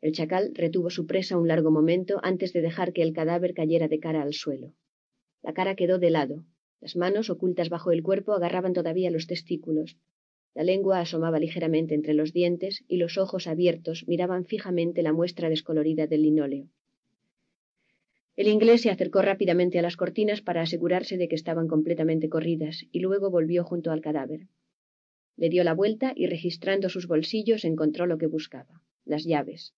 El 0.00 0.12
chacal 0.12 0.52
retuvo 0.54 0.88
su 0.90 1.06
presa 1.06 1.36
un 1.36 1.48
largo 1.48 1.72
momento 1.72 2.20
antes 2.22 2.52
de 2.52 2.60
dejar 2.60 2.92
que 2.92 3.02
el 3.02 3.12
cadáver 3.12 3.52
cayera 3.52 3.88
de 3.88 3.98
cara 3.98 4.22
al 4.22 4.34
suelo. 4.34 4.72
La 5.42 5.52
cara 5.52 5.74
quedó 5.74 5.98
de 5.98 6.10
lado. 6.10 6.44
Las 6.80 6.94
manos, 6.94 7.28
ocultas 7.30 7.70
bajo 7.70 7.90
el 7.90 8.02
cuerpo, 8.02 8.34
agarraban 8.34 8.72
todavía 8.72 9.10
los 9.10 9.26
testículos. 9.26 9.96
La 10.56 10.64
lengua 10.64 11.00
asomaba 11.00 11.38
ligeramente 11.38 11.94
entre 11.94 12.14
los 12.14 12.32
dientes 12.32 12.82
y 12.88 12.96
los 12.96 13.18
ojos 13.18 13.46
abiertos 13.46 14.08
miraban 14.08 14.46
fijamente 14.46 15.02
la 15.02 15.12
muestra 15.12 15.50
descolorida 15.50 16.06
del 16.06 16.22
linóleo. 16.22 16.70
El 18.36 18.48
inglés 18.48 18.80
se 18.80 18.88
acercó 18.88 19.20
rápidamente 19.20 19.78
a 19.78 19.82
las 19.82 19.98
cortinas 19.98 20.40
para 20.40 20.62
asegurarse 20.62 21.18
de 21.18 21.28
que 21.28 21.34
estaban 21.34 21.68
completamente 21.68 22.30
corridas 22.30 22.86
y 22.90 23.00
luego 23.00 23.30
volvió 23.30 23.64
junto 23.64 23.90
al 23.90 24.00
cadáver. 24.00 24.46
Le 25.36 25.50
dio 25.50 25.62
la 25.62 25.74
vuelta 25.74 26.14
y 26.16 26.26
registrando 26.26 26.88
sus 26.88 27.06
bolsillos 27.06 27.66
encontró 27.66 28.06
lo 28.06 28.16
que 28.16 28.26
buscaba, 28.26 28.80
las 29.04 29.26
llaves. 29.26 29.74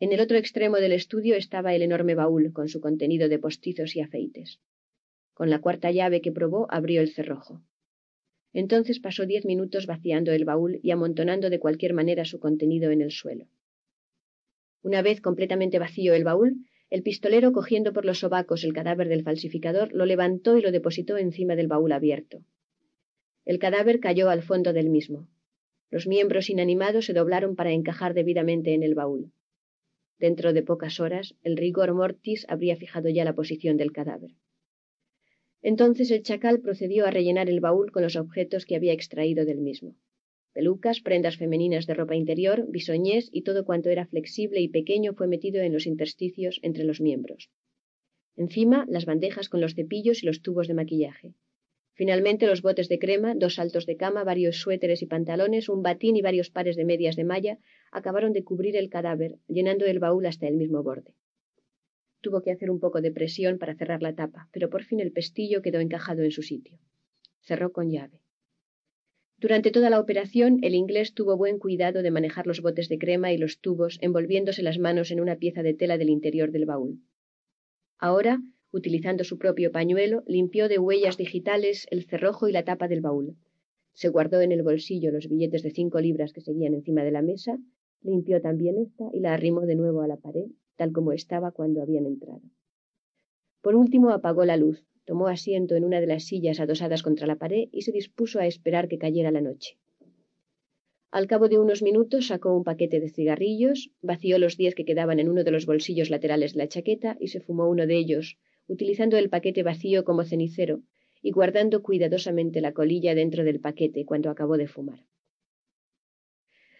En 0.00 0.10
el 0.10 0.18
otro 0.18 0.36
extremo 0.36 0.78
del 0.78 0.94
estudio 0.94 1.36
estaba 1.36 1.76
el 1.76 1.82
enorme 1.82 2.16
baúl 2.16 2.52
con 2.52 2.68
su 2.68 2.80
contenido 2.80 3.28
de 3.28 3.38
postizos 3.38 3.94
y 3.94 4.00
afeites. 4.00 4.58
Con 5.32 5.48
la 5.48 5.60
cuarta 5.60 5.92
llave 5.92 6.22
que 6.22 6.32
probó 6.32 6.66
abrió 6.70 7.02
el 7.02 7.12
cerrojo. 7.12 7.62
Entonces 8.56 9.00
pasó 9.00 9.26
diez 9.26 9.44
minutos 9.44 9.84
vaciando 9.84 10.32
el 10.32 10.46
baúl 10.46 10.80
y 10.82 10.90
amontonando 10.90 11.50
de 11.50 11.58
cualquier 11.58 11.92
manera 11.92 12.24
su 12.24 12.40
contenido 12.40 12.90
en 12.90 13.02
el 13.02 13.10
suelo. 13.10 13.48
Una 14.80 15.02
vez 15.02 15.20
completamente 15.20 15.78
vacío 15.78 16.14
el 16.14 16.24
baúl, 16.24 16.64
el 16.88 17.02
pistolero, 17.02 17.52
cogiendo 17.52 17.92
por 17.92 18.06
los 18.06 18.20
sobacos 18.20 18.64
el 18.64 18.72
cadáver 18.72 19.10
del 19.10 19.24
falsificador, 19.24 19.92
lo 19.92 20.06
levantó 20.06 20.56
y 20.56 20.62
lo 20.62 20.72
depositó 20.72 21.18
encima 21.18 21.54
del 21.54 21.68
baúl 21.68 21.92
abierto. 21.92 22.46
El 23.44 23.58
cadáver 23.58 24.00
cayó 24.00 24.30
al 24.30 24.42
fondo 24.42 24.72
del 24.72 24.88
mismo. 24.88 25.28
Los 25.90 26.06
miembros 26.06 26.48
inanimados 26.48 27.04
se 27.04 27.12
doblaron 27.12 27.56
para 27.56 27.72
encajar 27.72 28.14
debidamente 28.14 28.72
en 28.72 28.82
el 28.82 28.94
baúl. 28.94 29.32
Dentro 30.18 30.54
de 30.54 30.62
pocas 30.62 30.98
horas, 30.98 31.34
el 31.42 31.58
rigor 31.58 31.92
mortis 31.92 32.46
habría 32.48 32.76
fijado 32.76 33.10
ya 33.10 33.26
la 33.26 33.34
posición 33.34 33.76
del 33.76 33.92
cadáver. 33.92 34.30
Entonces 35.72 36.12
el 36.12 36.22
chacal 36.22 36.60
procedió 36.60 37.06
a 37.06 37.10
rellenar 37.10 37.50
el 37.50 37.58
baúl 37.58 37.90
con 37.90 38.04
los 38.04 38.14
objetos 38.14 38.66
que 38.66 38.76
había 38.76 38.92
extraído 38.92 39.44
del 39.44 39.58
mismo 39.58 39.96
pelucas, 40.52 41.00
prendas 41.00 41.38
femeninas 41.38 41.88
de 41.88 41.94
ropa 41.94 42.14
interior, 42.14 42.66
bisoñés 42.68 43.28
y 43.32 43.42
todo 43.42 43.64
cuanto 43.64 43.90
era 43.90 44.06
flexible 44.06 44.60
y 44.60 44.68
pequeño 44.68 45.14
fue 45.14 45.26
metido 45.26 45.60
en 45.62 45.72
los 45.72 45.88
intersticios 45.88 46.60
entre 46.62 46.84
los 46.84 47.00
miembros. 47.00 47.50
Encima, 48.36 48.86
las 48.88 49.06
bandejas 49.06 49.48
con 49.48 49.60
los 49.60 49.74
cepillos 49.74 50.22
y 50.22 50.26
los 50.26 50.40
tubos 50.40 50.68
de 50.68 50.74
maquillaje. 50.74 51.34
Finalmente, 51.94 52.46
los 52.46 52.62
botes 52.62 52.88
de 52.88 53.00
crema, 53.00 53.34
dos 53.34 53.56
saltos 53.56 53.86
de 53.86 53.96
cama, 53.96 54.22
varios 54.22 54.58
suéteres 54.58 55.02
y 55.02 55.06
pantalones, 55.06 55.68
un 55.68 55.82
batín 55.82 56.14
y 56.14 56.22
varios 56.22 56.48
pares 56.48 56.76
de 56.76 56.84
medias 56.84 57.16
de 57.16 57.24
malla 57.24 57.58
acabaron 57.90 58.32
de 58.32 58.44
cubrir 58.44 58.76
el 58.76 58.88
cadáver, 58.88 59.40
llenando 59.48 59.84
el 59.84 59.98
baúl 59.98 60.26
hasta 60.26 60.46
el 60.46 60.54
mismo 60.54 60.84
borde. 60.84 61.12
Tuvo 62.26 62.42
que 62.42 62.50
hacer 62.50 62.72
un 62.72 62.80
poco 62.80 63.00
de 63.00 63.12
presión 63.12 63.56
para 63.56 63.76
cerrar 63.76 64.02
la 64.02 64.16
tapa, 64.16 64.48
pero 64.50 64.68
por 64.68 64.82
fin 64.82 64.98
el 64.98 65.12
pestillo 65.12 65.62
quedó 65.62 65.78
encajado 65.78 66.22
en 66.24 66.32
su 66.32 66.42
sitio. 66.42 66.76
Cerró 67.40 67.70
con 67.70 67.88
llave. 67.88 68.20
Durante 69.38 69.70
toda 69.70 69.90
la 69.90 70.00
operación, 70.00 70.58
el 70.62 70.74
inglés 70.74 71.14
tuvo 71.14 71.36
buen 71.36 71.60
cuidado 71.60 72.02
de 72.02 72.10
manejar 72.10 72.48
los 72.48 72.62
botes 72.62 72.88
de 72.88 72.98
crema 72.98 73.32
y 73.32 73.38
los 73.38 73.60
tubos, 73.60 73.98
envolviéndose 74.00 74.64
las 74.64 74.80
manos 74.80 75.12
en 75.12 75.20
una 75.20 75.36
pieza 75.36 75.62
de 75.62 75.74
tela 75.74 75.98
del 75.98 76.10
interior 76.10 76.50
del 76.50 76.66
baúl. 76.66 76.98
Ahora, 77.96 78.40
Utilizando 78.72 79.22
su 79.22 79.38
propio 79.38 79.70
pañuelo, 79.70 80.24
limpió 80.26 80.68
de 80.68 80.78
huellas 80.78 81.16
digitales 81.16 81.86
el 81.92 82.04
cerrojo 82.04 82.48
y 82.48 82.52
la 82.52 82.64
tapa 82.64 82.88
del 82.88 83.00
baúl. 83.00 83.36
Se 83.92 84.08
guardó 84.08 84.40
en 84.40 84.50
el 84.52 84.64
bolsillo 84.64 85.12
los 85.12 85.28
billetes 85.28 85.62
de 85.62 85.70
cinco 85.70 86.00
libras 86.00 86.32
que 86.32 86.42
seguían 86.42 86.74
encima 86.74 87.04
de 87.04 87.12
la 87.12 87.22
mesa, 87.22 87.56
limpió 88.02 88.42
también 88.42 88.76
esta 88.76 89.04
y 89.14 89.20
la 89.20 89.32
arrimó 89.32 89.62
de 89.62 89.76
nuevo 89.76 90.02
a 90.02 90.08
la 90.08 90.16
pared, 90.16 90.48
tal 90.76 90.92
como 90.92 91.12
estaba 91.12 91.50
cuando 91.50 91.82
habían 91.82 92.06
entrado. 92.06 92.42
Por 93.62 93.74
último 93.74 94.10
apagó 94.10 94.44
la 94.44 94.56
luz, 94.56 94.84
tomó 95.04 95.28
asiento 95.28 95.74
en 95.74 95.84
una 95.84 96.00
de 96.00 96.06
las 96.06 96.24
sillas 96.24 96.60
adosadas 96.60 97.02
contra 97.02 97.26
la 97.26 97.36
pared 97.36 97.68
y 97.72 97.82
se 97.82 97.92
dispuso 97.92 98.38
a 98.38 98.46
esperar 98.46 98.88
que 98.88 98.98
cayera 98.98 99.30
la 99.30 99.40
noche. 99.40 99.78
Al 101.10 101.26
cabo 101.26 101.48
de 101.48 101.58
unos 101.58 101.82
minutos 101.82 102.26
sacó 102.26 102.54
un 102.54 102.64
paquete 102.64 103.00
de 103.00 103.08
cigarrillos, 103.08 103.90
vació 104.02 104.38
los 104.38 104.56
diez 104.56 104.74
que 104.74 104.84
quedaban 104.84 105.18
en 105.18 105.28
uno 105.28 105.44
de 105.44 105.50
los 105.50 105.64
bolsillos 105.64 106.10
laterales 106.10 106.52
de 106.52 106.58
la 106.58 106.68
chaqueta 106.68 107.16
y 107.18 107.28
se 107.28 107.40
fumó 107.40 107.68
uno 107.68 107.86
de 107.86 107.96
ellos, 107.96 108.36
utilizando 108.66 109.16
el 109.16 109.30
paquete 109.30 109.62
vacío 109.62 110.04
como 110.04 110.24
cenicero 110.24 110.82
y 111.22 111.30
guardando 111.30 111.82
cuidadosamente 111.82 112.60
la 112.60 112.72
colilla 112.72 113.14
dentro 113.14 113.44
del 113.44 113.60
paquete 113.60 114.04
cuando 114.04 114.30
acabó 114.30 114.56
de 114.58 114.66
fumar. 114.66 115.06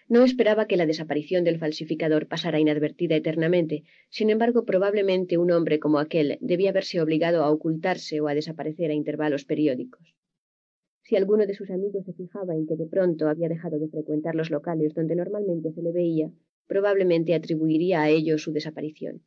No 0.08 0.22
esperaba 0.22 0.66
que 0.68 0.76
la 0.76 0.86
desaparición 0.86 1.42
del 1.42 1.58
falsificador 1.58 2.28
pasara 2.28 2.60
inadvertida 2.60 3.16
eternamente. 3.16 3.82
Sin 4.08 4.30
embargo, 4.30 4.64
probablemente 4.64 5.36
un 5.36 5.50
hombre 5.50 5.80
como 5.80 5.98
aquel 5.98 6.38
debía 6.40 6.70
verse 6.70 7.00
obligado 7.00 7.42
a 7.42 7.50
ocultarse 7.50 8.20
o 8.20 8.28
a 8.28 8.34
desaparecer 8.34 8.90
a 8.90 8.94
intervalos 8.94 9.44
periódicos. 9.44 10.14
Si 11.02 11.16
alguno 11.16 11.46
de 11.46 11.54
sus 11.54 11.70
amigos 11.70 12.04
se 12.04 12.12
fijaba 12.12 12.54
en 12.54 12.66
que 12.66 12.76
de 12.76 12.86
pronto 12.86 13.28
había 13.28 13.48
dejado 13.48 13.78
de 13.78 13.88
frecuentar 13.88 14.36
los 14.36 14.50
locales 14.50 14.94
donde 14.94 15.16
normalmente 15.16 15.72
se 15.72 15.82
le 15.82 15.92
veía, 15.92 16.30
probablemente 16.68 17.34
atribuiría 17.34 18.02
a 18.02 18.08
ello 18.08 18.38
su 18.38 18.52
desaparición. 18.52 19.22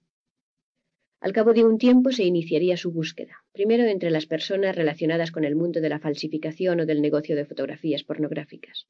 Al 1.22 1.34
cabo 1.34 1.54
de 1.54 1.66
un 1.66 1.78
tiempo 1.78 2.12
se 2.12 2.24
iniciaría 2.24 2.78
su 2.78 2.92
búsqueda, 2.92 3.44
primero 3.52 3.84
entre 3.84 4.12
las 4.12 4.26
personas 4.26 4.76
relacionadas 4.76 5.32
con 5.32 5.44
el 5.44 5.56
mundo 5.56 5.82
de 5.82 5.90
la 5.90 6.00
falsificación 6.00 6.80
o 6.80 6.86
del 6.86 7.02
negocio 7.02 7.36
de 7.36 7.46
fotografías 7.46 8.04
pornográficas. 8.06 8.88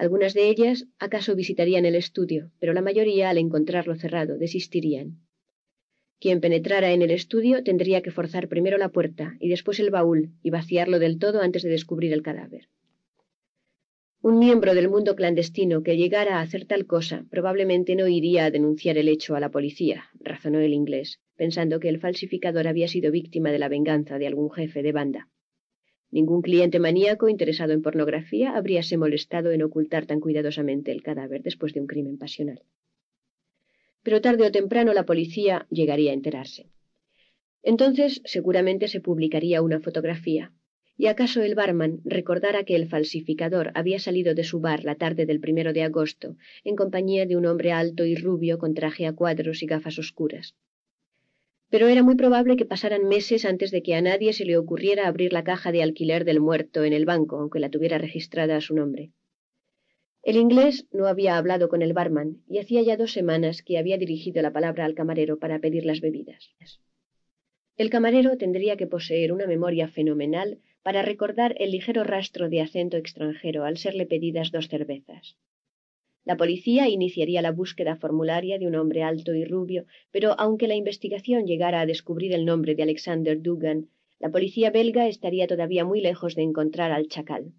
Algunas 0.00 0.32
de 0.32 0.48
ellas 0.48 0.86
acaso 0.98 1.36
visitarían 1.36 1.84
el 1.84 1.94
estudio, 1.94 2.52
pero 2.58 2.72
la 2.72 2.80
mayoría, 2.80 3.28
al 3.28 3.36
encontrarlo 3.36 3.94
cerrado, 3.96 4.38
desistirían. 4.38 5.18
Quien 6.18 6.40
penetrara 6.40 6.92
en 6.92 7.02
el 7.02 7.10
estudio 7.10 7.62
tendría 7.62 8.00
que 8.00 8.10
forzar 8.10 8.48
primero 8.48 8.78
la 8.78 8.88
puerta 8.88 9.36
y 9.40 9.50
después 9.50 9.78
el 9.78 9.90
baúl 9.90 10.30
y 10.42 10.48
vaciarlo 10.48 11.00
del 11.00 11.18
todo 11.18 11.42
antes 11.42 11.62
de 11.62 11.68
descubrir 11.68 12.14
el 12.14 12.22
cadáver. 12.22 12.68
Un 14.22 14.38
miembro 14.38 14.74
del 14.74 14.88
mundo 14.88 15.14
clandestino 15.16 15.82
que 15.82 15.98
llegara 15.98 16.38
a 16.38 16.40
hacer 16.40 16.64
tal 16.64 16.86
cosa 16.86 17.26
probablemente 17.28 17.94
no 17.94 18.08
iría 18.08 18.46
a 18.46 18.50
denunciar 18.50 18.96
el 18.96 19.06
hecho 19.06 19.36
a 19.36 19.40
la 19.40 19.50
policía, 19.50 20.04
razonó 20.18 20.60
el 20.60 20.72
inglés, 20.72 21.20
pensando 21.36 21.78
que 21.78 21.90
el 21.90 22.00
falsificador 22.00 22.68
había 22.68 22.88
sido 22.88 23.12
víctima 23.12 23.52
de 23.52 23.58
la 23.58 23.68
venganza 23.68 24.18
de 24.18 24.28
algún 24.28 24.50
jefe 24.50 24.82
de 24.82 24.92
banda. 24.92 25.28
Ningún 26.12 26.42
cliente 26.42 26.80
maníaco 26.80 27.28
interesado 27.28 27.72
en 27.72 27.82
pornografía 27.82 28.56
habríase 28.56 28.96
molestado 28.96 29.52
en 29.52 29.62
ocultar 29.62 30.06
tan 30.06 30.20
cuidadosamente 30.20 30.90
el 30.90 31.02
cadáver 31.02 31.42
después 31.42 31.72
de 31.72 31.80
un 31.80 31.86
crimen 31.86 32.18
pasional. 32.18 32.62
Pero 34.02 34.20
tarde 34.20 34.46
o 34.46 34.50
temprano 34.50 34.92
la 34.92 35.06
policía 35.06 35.66
llegaría 35.70 36.10
a 36.10 36.14
enterarse. 36.14 36.70
Entonces 37.62 38.22
seguramente 38.24 38.88
se 38.88 39.00
publicaría 39.00 39.62
una 39.62 39.80
fotografía, 39.80 40.52
y 40.96 41.06
acaso 41.06 41.42
el 41.42 41.54
barman 41.54 42.00
recordara 42.04 42.64
que 42.64 42.74
el 42.74 42.88
falsificador 42.88 43.70
había 43.74 43.98
salido 43.98 44.34
de 44.34 44.44
su 44.44 44.60
bar 44.60 44.84
la 44.84 44.96
tarde 44.96 45.26
del 45.26 45.40
primero 45.40 45.72
de 45.72 45.82
agosto 45.82 46.36
en 46.64 46.76
compañía 46.76 47.24
de 47.24 47.36
un 47.36 47.46
hombre 47.46 47.72
alto 47.72 48.04
y 48.04 48.16
rubio 48.16 48.58
con 48.58 48.74
traje 48.74 49.06
a 49.06 49.14
cuadros 49.14 49.62
y 49.62 49.66
gafas 49.66 49.98
oscuras 49.98 50.56
pero 51.70 51.86
era 51.86 52.02
muy 52.02 52.16
probable 52.16 52.56
que 52.56 52.66
pasaran 52.66 53.06
meses 53.06 53.44
antes 53.44 53.70
de 53.70 53.82
que 53.82 53.94
a 53.94 54.02
nadie 54.02 54.32
se 54.32 54.44
le 54.44 54.58
ocurriera 54.58 55.06
abrir 55.06 55.32
la 55.32 55.44
caja 55.44 55.70
de 55.72 55.82
alquiler 55.82 56.24
del 56.24 56.40
muerto 56.40 56.84
en 56.84 56.92
el 56.92 57.06
banco, 57.06 57.38
aunque 57.38 57.60
la 57.60 57.70
tuviera 57.70 57.96
registrada 57.96 58.56
a 58.56 58.60
su 58.60 58.74
nombre. 58.74 59.12
El 60.22 60.36
inglés 60.36 60.86
no 60.92 61.06
había 61.06 61.38
hablado 61.38 61.68
con 61.68 61.80
el 61.80 61.94
barman 61.94 62.42
y 62.46 62.58
hacía 62.58 62.82
ya 62.82 62.96
dos 62.96 63.12
semanas 63.12 63.62
que 63.62 63.78
había 63.78 63.96
dirigido 63.96 64.42
la 64.42 64.52
palabra 64.52 64.84
al 64.84 64.94
camarero 64.94 65.38
para 65.38 65.60
pedir 65.60 65.86
las 65.86 66.00
bebidas. 66.00 66.50
El 67.76 67.88
camarero 67.88 68.36
tendría 68.36 68.76
que 68.76 68.86
poseer 68.86 69.32
una 69.32 69.46
memoria 69.46 69.88
fenomenal 69.88 70.58
para 70.82 71.02
recordar 71.02 71.54
el 71.58 71.70
ligero 71.70 72.04
rastro 72.04 72.50
de 72.50 72.60
acento 72.60 72.96
extranjero 72.96 73.64
al 73.64 73.78
serle 73.78 74.04
pedidas 74.06 74.50
dos 74.50 74.68
cervezas. 74.68 75.38
La 76.24 76.36
policía 76.36 76.88
iniciaría 76.88 77.42
la 77.42 77.52
búsqueda 77.52 77.96
formularia 77.96 78.58
de 78.58 78.66
un 78.66 78.74
hombre 78.74 79.02
alto 79.02 79.34
y 79.34 79.44
rubio, 79.44 79.86
pero 80.10 80.38
aunque 80.38 80.68
la 80.68 80.74
investigación 80.74 81.46
llegara 81.46 81.80
a 81.80 81.86
descubrir 81.86 82.32
el 82.34 82.44
nombre 82.44 82.74
de 82.74 82.82
Alexander 82.82 83.40
Dugan, 83.40 83.88
la 84.18 84.30
policía 84.30 84.70
belga 84.70 85.08
estaría 85.08 85.46
todavía 85.46 85.84
muy 85.84 86.00
lejos 86.00 86.34
de 86.34 86.42
encontrar 86.42 86.92
al 86.92 87.08
chacal. 87.08 87.54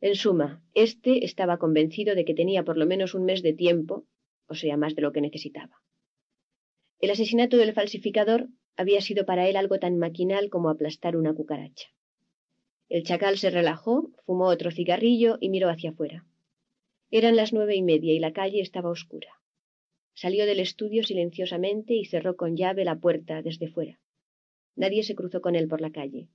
En 0.00 0.14
suma, 0.14 0.62
éste 0.72 1.26
estaba 1.26 1.58
convencido 1.58 2.14
de 2.14 2.24
que 2.24 2.32
tenía 2.34 2.64
por 2.64 2.78
lo 2.78 2.86
menos 2.86 3.14
un 3.14 3.26
mes 3.26 3.42
de 3.42 3.52
tiempo, 3.52 4.06
o 4.48 4.54
sea, 4.54 4.78
más 4.78 4.94
de 4.94 5.02
lo 5.02 5.12
que 5.12 5.20
necesitaba. 5.20 5.82
El 6.98 7.10
asesinato 7.10 7.58
del 7.58 7.74
falsificador 7.74 8.48
había 8.76 9.02
sido 9.02 9.26
para 9.26 9.46
él 9.48 9.56
algo 9.56 9.78
tan 9.78 9.98
maquinal 9.98 10.48
como 10.48 10.70
aplastar 10.70 11.16
una 11.16 11.34
cucaracha. 11.34 11.88
El 12.88 13.04
chacal 13.04 13.36
se 13.36 13.50
relajó, 13.50 14.10
fumó 14.24 14.46
otro 14.46 14.70
cigarrillo 14.70 15.36
y 15.40 15.50
miró 15.50 15.68
hacia 15.68 15.90
afuera. 15.90 16.26
Eran 17.12 17.34
las 17.34 17.52
nueve 17.52 17.74
y 17.74 17.82
media 17.82 18.12
y 18.12 18.20
la 18.20 18.32
calle 18.32 18.60
estaba 18.60 18.88
oscura. 18.88 19.40
Salió 20.14 20.46
del 20.46 20.60
estudio 20.60 21.02
silenciosamente 21.02 21.94
y 21.94 22.04
cerró 22.04 22.36
con 22.36 22.56
llave 22.56 22.84
la 22.84 23.00
puerta 23.00 23.42
desde 23.42 23.68
fuera. 23.68 23.98
Nadie 24.76 25.02
se 25.02 25.16
cruzó 25.16 25.40
con 25.40 25.56
él 25.56 25.66
por 25.66 25.80
la 25.80 25.90
calle. 25.90 26.28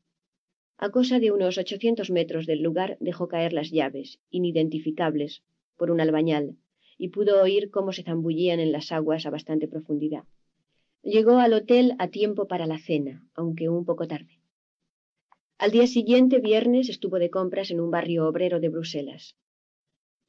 A 0.77 0.89
cosa 0.89 1.19
de 1.19 1.31
unos 1.31 1.57
ochocientos 1.57 2.11
metros 2.11 2.45
del 2.45 2.61
lugar 2.61 2.97
dejó 2.99 3.29
caer 3.29 3.53
las 3.53 3.71
llaves, 3.71 4.19
inidentificables, 4.29 5.43
por 5.77 5.91
un 5.91 6.01
albañal, 6.01 6.57
y 6.97 7.07
pudo 7.07 7.41
oír 7.41 7.71
cómo 7.71 7.93
se 7.93 8.03
zambullían 8.03 8.59
en 8.59 8.73
las 8.73 8.91
aguas 8.91 9.25
a 9.25 9.29
bastante 9.29 9.69
profundidad. 9.69 10.25
Llegó 11.03 11.37
al 11.37 11.53
hotel 11.53 11.93
a 11.99 12.09
tiempo 12.09 12.47
para 12.47 12.65
la 12.65 12.79
cena, 12.79 13.25
aunque 13.33 13.69
un 13.69 13.85
poco 13.85 14.07
tarde. 14.07 14.41
Al 15.57 15.71
día 15.71 15.87
siguiente, 15.87 16.39
viernes, 16.39 16.89
estuvo 16.89 17.17
de 17.17 17.29
compras 17.29 17.71
en 17.71 17.79
un 17.79 17.91
barrio 17.91 18.27
obrero 18.27 18.59
de 18.59 18.67
Bruselas. 18.67 19.37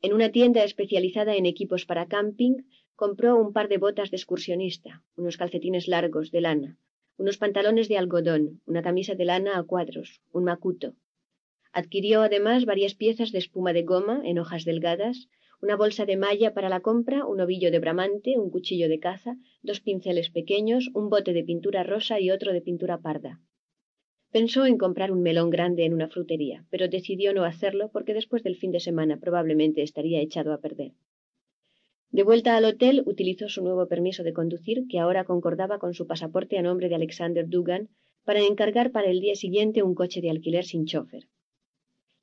En 0.02 0.12
una 0.12 0.30
tienda 0.30 0.62
especializada 0.62 1.36
en 1.36 1.46
equipos 1.46 1.86
para 1.86 2.06
camping, 2.06 2.64
compró 2.94 3.36
un 3.36 3.52
par 3.52 3.68
de 3.68 3.78
botas 3.78 4.10
de 4.10 4.16
excursionista, 4.16 5.02
unos 5.16 5.36
calcetines 5.36 5.88
largos 5.88 6.30
de 6.30 6.40
lana, 6.40 6.78
unos 7.16 7.38
pantalones 7.38 7.88
de 7.88 7.98
algodón, 7.98 8.60
una 8.66 8.82
camisa 8.82 9.14
de 9.14 9.24
lana 9.24 9.58
a 9.58 9.62
cuadros, 9.62 10.20
un 10.32 10.44
macuto. 10.44 10.94
Adquirió 11.72 12.22
además 12.22 12.64
varias 12.64 12.94
piezas 12.94 13.32
de 13.32 13.38
espuma 13.38 13.72
de 13.72 13.82
goma 13.82 14.20
en 14.24 14.38
hojas 14.38 14.64
delgadas, 14.64 15.28
una 15.60 15.76
bolsa 15.76 16.04
de 16.04 16.16
malla 16.16 16.52
para 16.52 16.68
la 16.68 16.80
compra, 16.80 17.26
un 17.26 17.40
ovillo 17.40 17.70
de 17.70 17.78
bramante, 17.78 18.38
un 18.38 18.50
cuchillo 18.50 18.88
de 18.88 18.98
caza, 18.98 19.36
dos 19.62 19.80
pinceles 19.80 20.30
pequeños, 20.30 20.90
un 20.94 21.08
bote 21.08 21.32
de 21.32 21.44
pintura 21.44 21.82
rosa 21.82 22.20
y 22.20 22.30
otro 22.30 22.52
de 22.52 22.60
pintura 22.60 22.98
parda. 23.00 23.40
Pensó 24.38 24.66
en 24.66 24.76
comprar 24.76 25.12
un 25.12 25.22
melón 25.22 25.48
grande 25.48 25.86
en 25.86 25.94
una 25.94 26.08
frutería, 26.08 26.66
pero 26.68 26.88
decidió 26.88 27.32
no 27.32 27.44
hacerlo 27.44 27.88
porque 27.90 28.12
después 28.12 28.42
del 28.42 28.56
fin 28.56 28.70
de 28.70 28.80
semana 28.80 29.16
probablemente 29.16 29.80
estaría 29.82 30.20
echado 30.20 30.52
a 30.52 30.60
perder. 30.60 30.92
De 32.10 32.22
vuelta 32.22 32.54
al 32.54 32.66
hotel, 32.66 33.02
utilizó 33.06 33.48
su 33.48 33.62
nuevo 33.62 33.88
permiso 33.88 34.24
de 34.24 34.34
conducir, 34.34 34.84
que 34.90 34.98
ahora 34.98 35.24
concordaba 35.24 35.78
con 35.78 35.94
su 35.94 36.06
pasaporte 36.06 36.58
a 36.58 36.62
nombre 36.62 36.90
de 36.90 36.96
Alexander 36.96 37.48
Dugan, 37.48 37.88
para 38.26 38.40
encargar 38.40 38.92
para 38.92 39.08
el 39.08 39.20
día 39.20 39.36
siguiente 39.36 39.82
un 39.82 39.94
coche 39.94 40.20
de 40.20 40.28
alquiler 40.28 40.66
sin 40.66 40.84
chofer. 40.84 41.28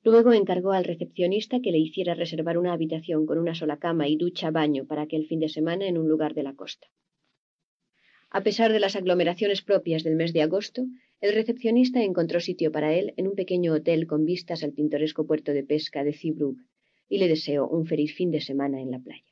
Luego 0.04 0.32
encargó 0.32 0.70
al 0.70 0.84
recepcionista 0.84 1.58
que 1.60 1.72
le 1.72 1.78
hiciera 1.78 2.14
reservar 2.14 2.58
una 2.58 2.74
habitación 2.74 3.26
con 3.26 3.38
una 3.38 3.56
sola 3.56 3.78
cama 3.78 4.06
y 4.06 4.14
ducha-baño 4.14 4.86
para 4.86 5.02
aquel 5.02 5.26
fin 5.26 5.40
de 5.40 5.48
semana 5.48 5.88
en 5.88 5.98
un 5.98 6.08
lugar 6.08 6.34
de 6.34 6.44
la 6.44 6.54
costa. 6.54 6.86
A 8.30 8.42
pesar 8.42 8.72
de 8.72 8.80
las 8.80 8.96
aglomeraciones 8.96 9.62
propias 9.62 10.02
del 10.02 10.16
mes 10.16 10.32
de 10.32 10.42
agosto, 10.42 10.86
el 11.20 11.34
recepcionista 11.34 12.02
encontró 12.02 12.40
sitio 12.40 12.70
para 12.70 12.94
él 12.94 13.14
en 13.16 13.28
un 13.28 13.34
pequeño 13.34 13.72
hotel 13.72 14.06
con 14.06 14.24
vistas 14.24 14.62
al 14.62 14.72
pintoresco 14.72 15.26
puerto 15.26 15.52
de 15.52 15.64
pesca 15.64 16.04
de 16.04 16.12
Zeebrugge 16.12 16.64
y 17.08 17.18
le 17.18 17.28
deseó 17.28 17.68
un 17.68 17.86
feliz 17.86 18.14
fin 18.14 18.30
de 18.30 18.40
semana 18.40 18.80
en 18.80 18.90
la 18.90 18.98
playa. 18.98 19.24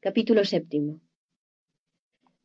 Capítulo 0.00 0.44
séptimo. 0.44 1.00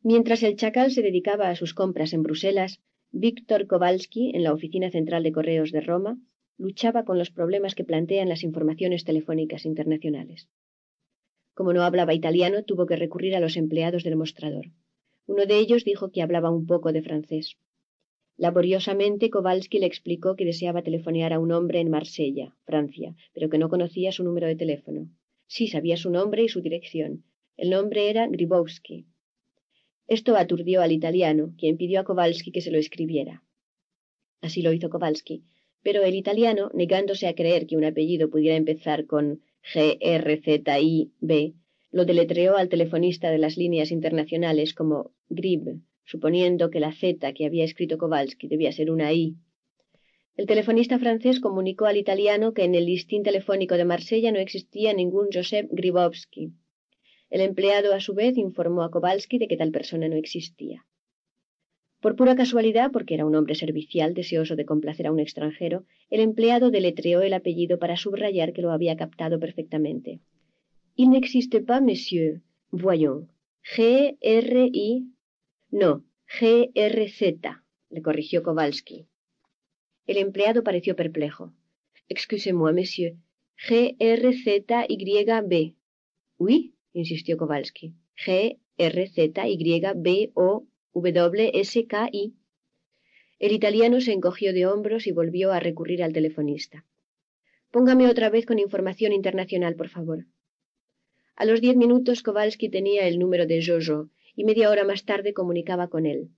Mientras 0.02 0.42
el 0.42 0.56
chacal 0.56 0.90
se 0.92 1.02
dedicaba 1.02 1.50
a 1.50 1.56
sus 1.56 1.74
compras 1.74 2.12
en 2.12 2.22
Bruselas, 2.22 2.80
Víctor 3.10 3.66
Kowalski, 3.66 4.30
en 4.34 4.44
la 4.44 4.52
oficina 4.52 4.90
central 4.90 5.22
de 5.22 5.32
correos 5.32 5.72
de 5.72 5.80
Roma, 5.80 6.18
luchaba 6.56 7.04
con 7.04 7.18
los 7.18 7.30
problemas 7.30 7.74
que 7.74 7.84
plantean 7.84 8.28
las 8.28 8.42
informaciones 8.42 9.04
telefónicas 9.04 9.64
internacionales. 9.64 10.48
Como 11.54 11.72
no 11.72 11.82
hablaba 11.82 12.14
italiano, 12.14 12.64
tuvo 12.64 12.86
que 12.86 12.96
recurrir 12.96 13.34
a 13.34 13.40
los 13.40 13.56
empleados 13.56 14.04
del 14.04 14.16
mostrador. 14.16 14.66
Uno 15.26 15.46
de 15.46 15.58
ellos 15.58 15.84
dijo 15.84 16.10
que 16.10 16.22
hablaba 16.22 16.50
un 16.50 16.66
poco 16.66 16.92
de 16.92 17.02
francés. 17.02 17.58
Laboriosamente 18.38 19.30
Kowalski 19.30 19.80
le 19.80 19.86
explicó 19.86 20.36
que 20.36 20.44
deseaba 20.44 20.82
telefonear 20.82 21.32
a 21.32 21.40
un 21.40 21.50
hombre 21.50 21.80
en 21.80 21.90
Marsella, 21.90 22.54
Francia, 22.64 23.16
pero 23.34 23.50
que 23.50 23.58
no 23.58 23.68
conocía 23.68 24.12
su 24.12 24.22
número 24.22 24.46
de 24.46 24.54
teléfono. 24.54 25.08
Sí 25.48 25.66
sabía 25.66 25.96
su 25.96 26.08
nombre 26.08 26.44
y 26.44 26.48
su 26.48 26.60
dirección. 26.60 27.24
El 27.56 27.70
nombre 27.70 28.08
era 28.10 28.28
Gribowski. 28.28 29.06
Esto 30.06 30.36
aturdió 30.36 30.82
al 30.82 30.92
italiano, 30.92 31.52
quien 31.58 31.76
pidió 31.76 31.98
a 31.98 32.04
Kowalski 32.04 32.52
que 32.52 32.60
se 32.60 32.70
lo 32.70 32.78
escribiera. 32.78 33.42
Así 34.40 34.62
lo 34.62 34.72
hizo 34.72 34.88
Kowalski, 34.88 35.42
pero 35.82 36.04
el 36.04 36.14
italiano, 36.14 36.70
negándose 36.74 37.26
a 37.26 37.34
creer 37.34 37.66
que 37.66 37.76
un 37.76 37.84
apellido 37.84 38.30
pudiera 38.30 38.56
empezar 38.56 39.06
con 39.06 39.42
G, 39.74 39.98
R, 40.00 40.40
Z, 40.42 40.80
I, 40.80 41.10
B, 41.18 41.54
lo 41.90 42.04
deletreó 42.04 42.56
al 42.56 42.68
telefonista 42.68 43.32
de 43.32 43.38
las 43.38 43.56
líneas 43.56 43.90
internacionales 43.90 44.74
como 44.74 45.10
Grib, 45.28 45.80
suponiendo 46.08 46.70
que 46.70 46.80
la 46.80 46.92
Z 46.92 47.34
que 47.34 47.44
había 47.44 47.64
escrito 47.64 47.98
Kowalski 47.98 48.48
debía 48.48 48.72
ser 48.72 48.90
una 48.90 49.12
I. 49.12 49.36
El 50.36 50.46
telefonista 50.46 50.98
francés 50.98 51.38
comunicó 51.38 51.84
al 51.84 51.98
italiano 51.98 52.54
que 52.54 52.64
en 52.64 52.74
el 52.74 52.86
listín 52.86 53.22
telefónico 53.22 53.74
de 53.76 53.84
Marsella 53.84 54.32
no 54.32 54.38
existía 54.38 54.94
ningún 54.94 55.26
Joseph 55.30 55.68
Gribowski. 55.70 56.52
El 57.28 57.42
empleado, 57.42 57.92
a 57.92 58.00
su 58.00 58.14
vez, 58.14 58.38
informó 58.38 58.84
a 58.84 58.90
Kowalski 58.90 59.36
de 59.36 59.48
que 59.48 59.58
tal 59.58 59.70
persona 59.70 60.08
no 60.08 60.16
existía. 60.16 60.86
Por 62.00 62.16
pura 62.16 62.34
casualidad, 62.36 62.90
porque 62.90 63.14
era 63.14 63.26
un 63.26 63.34
hombre 63.34 63.54
servicial 63.54 64.14
deseoso 64.14 64.56
de 64.56 64.64
complacer 64.64 65.08
a 65.08 65.12
un 65.12 65.20
extranjero, 65.20 65.84
el 66.08 66.20
empleado 66.20 66.70
deletreó 66.70 67.20
el 67.20 67.34
apellido 67.34 67.78
para 67.78 67.96
subrayar 67.98 68.54
que 68.54 68.62
lo 68.62 68.70
había 68.70 68.96
captado 68.96 69.38
perfectamente. 69.38 70.20
Il 70.96 71.10
n'existe 71.10 71.60
pas, 71.60 71.82
monsieur. 71.82 72.40
Voyons. 72.70 73.28
G-R-I. 73.74 75.17
No, 75.70 76.04
G-R-Z, 76.26 77.64
le 77.90 78.02
corrigió 78.02 78.42
Kowalski. 78.42 79.06
El 80.06 80.16
empleado 80.16 80.62
pareció 80.62 80.96
perplejo. 80.96 81.52
Excusez-moi, 82.08 82.72
monsieur. 82.72 83.16
G-R-Z-Y-B. 83.68 84.94
Oui, 86.38 86.74
insistió 86.94 87.36
Kowalski. 87.36 87.92
G-R-Z-Y-B-O 88.16 88.58
W-S-K-I. 90.94 92.34
El 93.38 93.52
italiano 93.52 94.00
se 94.00 94.12
encogió 94.12 94.52
de 94.52 94.66
hombros 94.66 95.06
y 95.06 95.12
volvió 95.12 95.52
a 95.52 95.60
recurrir 95.60 96.02
al 96.02 96.12
telefonista. 96.12 96.86
Póngame 97.70 98.08
otra 98.08 98.30
vez 98.30 98.46
con 98.46 98.58
información 98.58 99.12
internacional, 99.12 99.76
por 99.76 99.90
favor. 99.90 100.24
A 101.36 101.44
los 101.44 101.60
diez 101.60 101.76
minutos 101.76 102.22
Kowalski 102.22 102.68
tenía 102.70 103.06
el 103.06 103.18
número 103.18 103.46
de 103.46 103.62
Jojo 103.64 104.08
y 104.38 104.44
media 104.44 104.70
hora 104.70 104.84
más 104.84 105.04
tarde 105.04 105.34
comunicaba 105.34 105.88
con 105.88 106.06
él. 106.06 106.30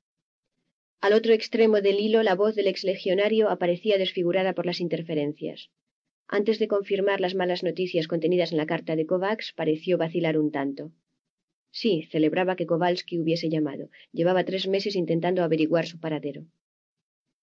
Al 1.02 1.12
otro 1.12 1.34
extremo 1.34 1.82
del 1.82 2.00
hilo 2.00 2.22
la 2.22 2.34
voz 2.34 2.54
del 2.54 2.66
exlegionario 2.66 3.50
aparecía 3.50 3.98
desfigurada 3.98 4.54
por 4.54 4.64
las 4.64 4.80
interferencias. 4.80 5.68
Antes 6.26 6.58
de 6.58 6.66
confirmar 6.66 7.20
las 7.20 7.34
malas 7.34 7.62
noticias 7.62 8.08
contenidas 8.08 8.52
en 8.52 8.56
la 8.56 8.64
carta 8.64 8.96
de 8.96 9.04
Kovacs, 9.04 9.52
pareció 9.52 9.98
vacilar 9.98 10.38
un 10.38 10.50
tanto. 10.50 10.92
Sí, 11.72 12.08
celebraba 12.10 12.56
que 12.56 12.64
Kowalski 12.64 13.20
hubiese 13.20 13.50
llamado. 13.50 13.90
Llevaba 14.12 14.44
tres 14.44 14.66
meses 14.66 14.96
intentando 14.96 15.42
averiguar 15.42 15.84
su 15.86 16.00
paradero. 16.00 16.46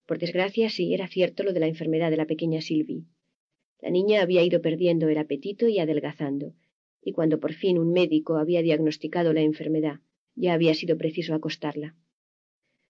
Por 0.08 0.18
desgracia, 0.18 0.72
sí, 0.72 0.92
era 0.92 1.08
cierto 1.08 1.44
lo 1.44 1.54
de 1.54 1.60
la 1.60 1.68
enfermedad 1.68 2.10
de 2.10 2.18
la 2.18 2.26
pequeña 2.26 2.62
Sylvie. 2.62 3.06
La 3.80 3.92
niña 3.92 4.24
había 4.24 4.42
ido 4.42 4.60
perdiendo 4.60 5.08
el 5.08 5.20
apetito 5.20 5.68
y 5.68 5.78
adelgazando, 5.78 6.56
y 7.04 7.12
cuando 7.12 7.40
por 7.40 7.54
fin 7.54 7.78
un 7.78 7.92
médico 7.92 8.38
había 8.38 8.64
diagnosticado 8.64 9.34
la 9.34 9.42
enfermedad, 9.42 10.00
ya 10.38 10.53
había 10.53 10.74
sido 10.74 10.98
preciso 10.98 11.34
acostarla. 11.34 11.96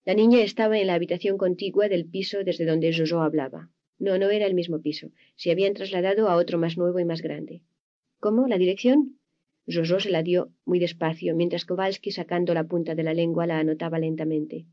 La 0.05 0.13
niña 0.13 0.41
estaba 0.41 0.77
en 0.77 0.87
la 0.87 0.93
habitación 0.93 1.37
contigua 1.37 1.89
del 1.89 2.05
piso 2.05 2.43
desde 2.43 2.65
donde 2.65 2.95
Jojo 2.95 3.21
hablaba. 3.21 3.71
No, 3.99 4.17
no 4.17 4.29
era 4.29 4.45
el 4.45 4.53
mismo 4.53 4.79
piso. 4.81 5.09
Se 5.35 5.51
habían 5.51 5.73
trasladado 5.73 6.29
a 6.29 6.35
otro 6.35 6.59
más 6.59 6.77
nuevo 6.77 6.99
y 6.99 7.05
más 7.05 7.21
grande. 7.21 7.61
¿Cómo? 8.19 8.47
¿La 8.47 8.57
dirección? 8.57 9.19
Jojo 9.67 9.99
se 9.99 10.11
la 10.11 10.23
dio 10.23 10.53
muy 10.65 10.79
despacio, 10.79 11.35
mientras 11.35 11.65
Kowalski, 11.65 12.11
sacando 12.11 12.53
la 12.53 12.65
punta 12.65 12.95
de 12.95 13.03
la 13.03 13.13
lengua, 13.13 13.47
la 13.47 13.59
anotaba 13.59 13.99
lentamente. 13.99 14.65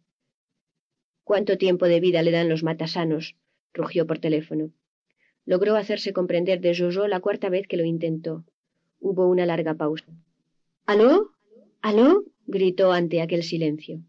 ¿Cuánto 1.24 1.58
tiempo 1.58 1.86
de 1.86 2.00
vida 2.00 2.22
le 2.22 2.30
dan 2.30 2.48
los 2.48 2.62
matasanos? 2.62 3.36
rugió 3.72 4.06
por 4.06 4.18
teléfono. 4.18 4.70
Logró 5.46 5.74
hacerse 5.74 6.12
comprender 6.12 6.60
de 6.60 6.76
Jojo 6.76 7.08
la 7.08 7.20
cuarta 7.20 7.48
vez 7.48 7.66
que 7.66 7.76
lo 7.76 7.84
intentó. 7.84 8.44
Hubo 9.00 9.26
una 9.28 9.46
larga 9.46 9.74
pausa. 9.74 10.06
¿Aló? 10.86 11.32
¿Aló? 11.82 12.24
Gritó 12.46 12.92
ante 12.92 13.20
aquel 13.20 13.42
silencio. 13.42 14.02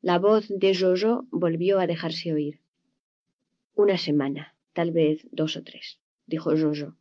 La 0.00 0.18
voz 0.18 0.46
de 0.48 0.74
Jojo 0.74 1.26
volvió 1.30 1.80
a 1.80 1.86
dejarse 1.86 2.32
oír. 2.32 2.60
Una 3.74 3.98
semana, 3.98 4.54
tal 4.72 4.92
vez 4.92 5.26
dos 5.32 5.56
o 5.56 5.62
tres, 5.62 5.98
dijo 6.26 6.50
Jojo. 6.56 6.96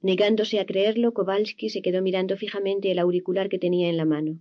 Negándose 0.00 0.60
a 0.60 0.66
creerlo, 0.66 1.12
Kowalski 1.12 1.70
se 1.70 1.82
quedó 1.82 2.02
mirando 2.02 2.36
fijamente 2.36 2.90
el 2.90 2.98
auricular 2.98 3.48
que 3.48 3.58
tenía 3.58 3.88
en 3.88 3.96
la 3.96 4.04
mano. 4.04 4.38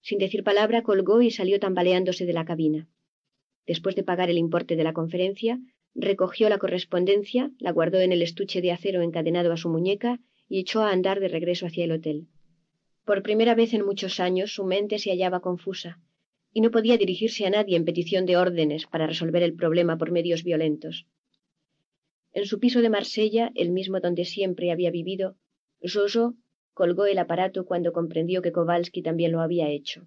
Sin 0.00 0.18
decir 0.18 0.42
palabra, 0.42 0.82
colgó 0.82 1.22
y 1.22 1.30
salió 1.30 1.60
tambaleándose 1.60 2.26
de 2.26 2.32
la 2.32 2.44
cabina. 2.44 2.88
Después 3.66 3.94
de 3.94 4.02
pagar 4.02 4.28
el 4.30 4.38
importe 4.38 4.74
de 4.74 4.82
la 4.82 4.92
conferencia, 4.92 5.60
recogió 5.94 6.48
la 6.48 6.58
correspondencia, 6.58 7.52
la 7.58 7.70
guardó 7.70 8.00
en 8.00 8.10
el 8.10 8.22
estuche 8.22 8.60
de 8.60 8.72
acero 8.72 9.02
encadenado 9.02 9.52
a 9.52 9.56
su 9.56 9.68
muñeca 9.68 10.18
y 10.48 10.58
echó 10.58 10.82
a 10.82 10.90
andar 10.90 11.20
de 11.20 11.28
regreso 11.28 11.66
hacia 11.66 11.84
el 11.84 11.92
hotel. 11.92 12.26
Por 13.04 13.22
primera 13.22 13.54
vez 13.54 13.74
en 13.74 13.84
muchos 13.84 14.20
años 14.20 14.54
su 14.54 14.64
mente 14.64 14.98
se 14.98 15.10
hallaba 15.10 15.40
confusa, 15.40 15.98
y 16.52 16.60
no 16.60 16.70
podía 16.70 16.96
dirigirse 16.96 17.44
a 17.46 17.50
nadie 17.50 17.76
en 17.76 17.84
petición 17.84 18.26
de 18.26 18.36
órdenes 18.36 18.86
para 18.86 19.06
resolver 19.06 19.42
el 19.42 19.54
problema 19.54 19.98
por 19.98 20.12
medios 20.12 20.44
violentos. 20.44 21.06
En 22.32 22.46
su 22.46 22.60
piso 22.60 22.80
de 22.80 22.90
Marsella, 22.90 23.50
el 23.54 23.70
mismo 23.70 24.00
donde 24.00 24.24
siempre 24.24 24.70
había 24.70 24.90
vivido, 24.90 25.36
Jojo 25.82 26.34
colgó 26.74 27.06
el 27.06 27.18
aparato 27.18 27.66
cuando 27.66 27.92
comprendió 27.92 28.40
que 28.40 28.52
Kowalski 28.52 29.02
también 29.02 29.32
lo 29.32 29.40
había 29.40 29.68
hecho. 29.68 30.06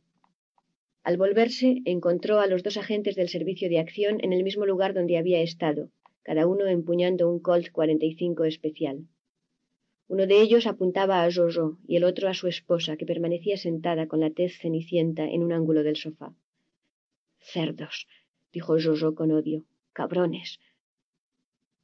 Al 1.04 1.18
volverse, 1.18 1.82
encontró 1.86 2.40
a 2.40 2.48
los 2.48 2.64
dos 2.64 2.78
agentes 2.78 3.16
del 3.16 3.30
servicio 3.30 3.70
de 3.70 3.80
acción 3.80 4.20
en 4.24 4.34
el 4.34 4.44
mismo 4.44 4.66
lugar 4.66 4.94
donde 4.94 5.18
había 5.18 5.42
estado, 5.42 5.90
cada 6.24 6.48
uno 6.48 6.66
empuñando 6.66 7.30
un 7.30 7.40
Colt 7.40 7.72
45 7.72 8.46
especial. 8.46 9.06
Uno 10.08 10.28
de 10.28 10.42
ellos 10.42 10.68
apuntaba 10.68 11.24
a 11.24 11.32
Jojo 11.32 11.78
y 11.88 11.96
el 11.96 12.04
otro 12.04 12.30
a 12.30 12.34
su 12.34 12.48
esposa, 12.48 12.96
que 12.98 13.06
permanecía 13.06 13.58
sentada 13.58 14.08
con 14.08 14.20
la 14.20 14.30
tez 14.30 14.58
cenicienta 14.60 15.24
en 15.26 15.44
un 15.44 15.52
ángulo 15.52 15.84
del 15.84 15.96
sofá. 15.96 16.34
Cerdos, 17.40 18.08
dijo 18.52 18.76
Jojo 18.80 19.16
con 19.16 19.32
odio. 19.32 19.64
Cabrones. 19.94 20.60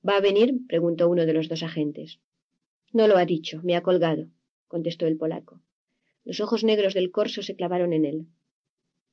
¿Va 0.08 0.18
a 0.18 0.22
venir? 0.22 0.68
preguntó 0.68 1.10
uno 1.10 1.26
de 1.26 1.34
los 1.34 1.48
dos 1.48 1.64
agentes. 1.64 2.20
No 2.92 3.08
lo 3.08 3.18
ha 3.18 3.26
dicho, 3.26 3.62
me 3.64 3.76
ha 3.76 3.82
colgado, 3.82 4.28
contestó 4.68 5.08
el 5.08 5.18
polaco. 5.18 5.62
Los 6.24 6.40
ojos 6.42 6.64
negros 6.64 6.94
del 6.94 7.10
corso 7.10 7.42
se 7.42 7.56
clavaron 7.56 7.94
en 7.94 8.06
él. 8.06 8.28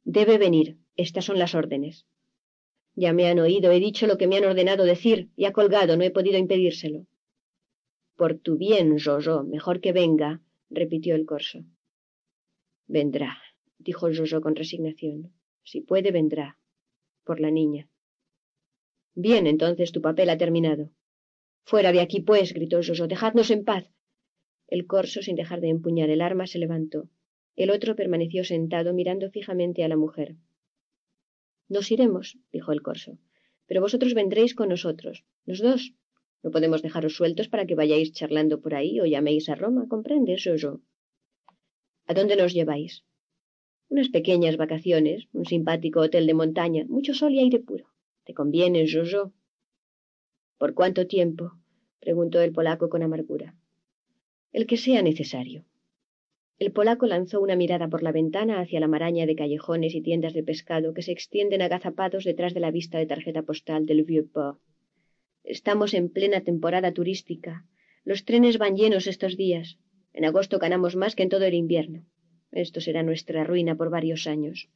Debe 0.05 0.37
venir. 0.39 0.79
Estas 0.97 1.27
son 1.27 1.39
las 1.39 1.55
órdenes. 1.55 2.07
Ya 2.97 3.13
me 3.13 3.29
han 3.29 3.39
oído, 3.39 3.71
he 3.71 3.79
dicho 3.79 4.09
lo 4.09 4.19
que 4.19 4.27
me 4.27 4.37
han 4.37 4.45
ordenado 4.45 4.85
decir, 4.85 5.29
y 5.37 5.45
ha 5.45 5.53
colgado, 5.53 5.97
no 5.97 6.03
he 6.03 6.11
podido 6.11 6.39
impedírselo. 6.39 7.07
Por 8.19 8.35
tu 8.35 8.57
bien, 8.57 8.99
Jojo, 8.99 9.45
mejor 9.45 9.81
que 9.81 9.93
venga, 9.93 10.43
repitió 10.71 11.15
el 11.15 11.25
corso. 11.25 11.65
Vendrá, 12.89 13.39
dijo 13.79 14.09
Jojo 14.13 14.41
con 14.41 14.57
resignación. 14.57 15.33
Si 15.63 15.83
puede, 15.83 16.11
vendrá. 16.11 16.59
Por 17.23 17.39
la 17.39 17.53
niña. 17.53 17.89
Bien, 19.15 19.47
entonces 19.47 19.93
tu 19.93 20.03
papel 20.03 20.31
ha 20.31 20.37
terminado. 20.37 20.91
Fuera 21.63 21.93
de 21.93 22.01
aquí, 22.01 22.19
pues, 22.21 22.55
gritó 22.55 22.81
Jojo, 22.83 23.07
dejadnos 23.07 23.53
en 23.53 23.65
paz. 23.65 23.89
El 24.67 24.89
corso, 24.89 25.23
sin 25.23 25.37
dejar 25.37 25.61
de 25.61 25.69
empuñar 25.69 26.11
el 26.11 26.21
arma, 26.21 26.49
se 26.49 26.59
levantó. 26.59 27.09
El 27.55 27.71
otro 27.71 27.95
permaneció 27.95 28.43
sentado 28.43 28.95
mirando 28.95 29.31
fijamente 29.31 29.85
a 29.85 29.89
la 29.89 29.97
mujer. 29.97 30.35
Nos 31.69 31.93
iremos, 31.93 32.37
dijo 32.51 32.73
el 32.73 32.83
corso, 32.83 33.17
pero 33.67 33.81
vosotros 33.81 34.15
vendréis 34.15 34.57
con 34.57 34.71
nosotros, 34.71 35.25
los 35.45 35.61
dos. 35.61 35.95
No 36.43 36.51
podemos 36.51 36.83
dejaros 36.83 37.17
sueltos 37.17 37.49
para 37.49 37.67
que 37.67 37.75
vayáis 37.75 38.13
charlando 38.13 38.61
por 38.61 38.75
ahí 38.75 39.01
o 39.01 39.07
llaméis 39.07 39.49
a 39.49 39.55
Roma, 39.55 39.89
¿comprendes, 39.89 40.45
Jojo? 40.45 40.81
¿A 42.07 42.15
dónde 42.15 42.37
nos 42.37 42.55
lleváis? 42.55 43.05
Unas 43.89 44.09
pequeñas 44.09 44.57
vacaciones, 44.57 45.29
un 45.33 45.45
simpático 45.47 46.01
hotel 46.01 46.27
de 46.27 46.35
montaña, 46.35 46.85
mucho 46.89 47.13
sol 47.15 47.33
y 47.33 47.41
aire 47.41 47.59
puro. 47.59 47.87
¿Te 48.25 48.35
conviene, 48.35 48.87
Jojo? 48.91 49.33
¿Por 50.59 50.75
cuánto 50.75 51.07
tiempo? 51.07 51.53
preguntó 52.01 52.41
el 52.41 52.53
polaco 52.53 52.89
con 52.89 53.03
amargura. 53.03 53.57
El 54.53 54.67
que 54.67 54.77
sea 54.77 55.03
necesario. 55.03 55.65
El 56.59 56.73
polaco 56.73 57.07
lanzó 57.07 57.41
una 57.41 57.57
mirada 57.57 57.89
por 57.89 58.03
la 58.03 58.13
ventana 58.13 58.61
hacia 58.61 58.81
la 58.81 58.89
maraña 58.89 59.27
de 59.27 59.37
callejones 59.37 59.95
y 59.95 60.01
tiendas 60.01 60.35
de 60.35 60.43
pescado 60.43 60.95
que 60.95 61.03
se 61.03 61.13
extienden 61.13 61.63
agazapados 61.63 62.25
detrás 62.25 62.55
de 62.55 62.61
la 62.61 62.71
vista 62.71 62.99
de 62.99 63.07
tarjeta 63.07 63.43
postal 63.43 63.87
del 63.87 64.05
Vieux-Port. 64.05 64.61
Estamos 65.49 65.95
en 65.95 66.11
plena 66.11 66.43
temporada 66.43 66.93
turística. 66.93 67.65
Los 68.05 68.27
trenes 68.27 68.59
van 68.59 68.77
llenos 68.77 69.07
estos 69.07 69.35
días. 69.39 69.79
En 70.13 70.27
agosto 70.27 70.59
ganamos 70.59 70.95
más 70.95 71.17
que 71.17 71.23
en 71.23 71.31
todo 71.31 71.47
el 71.47 71.55
invierno. 71.55 72.05
Esto 72.53 72.83
será 72.83 73.03
nuestra 73.03 73.45
ruina 73.45 73.75
por 73.75 73.89
varios 73.89 74.27
años. 74.27 74.69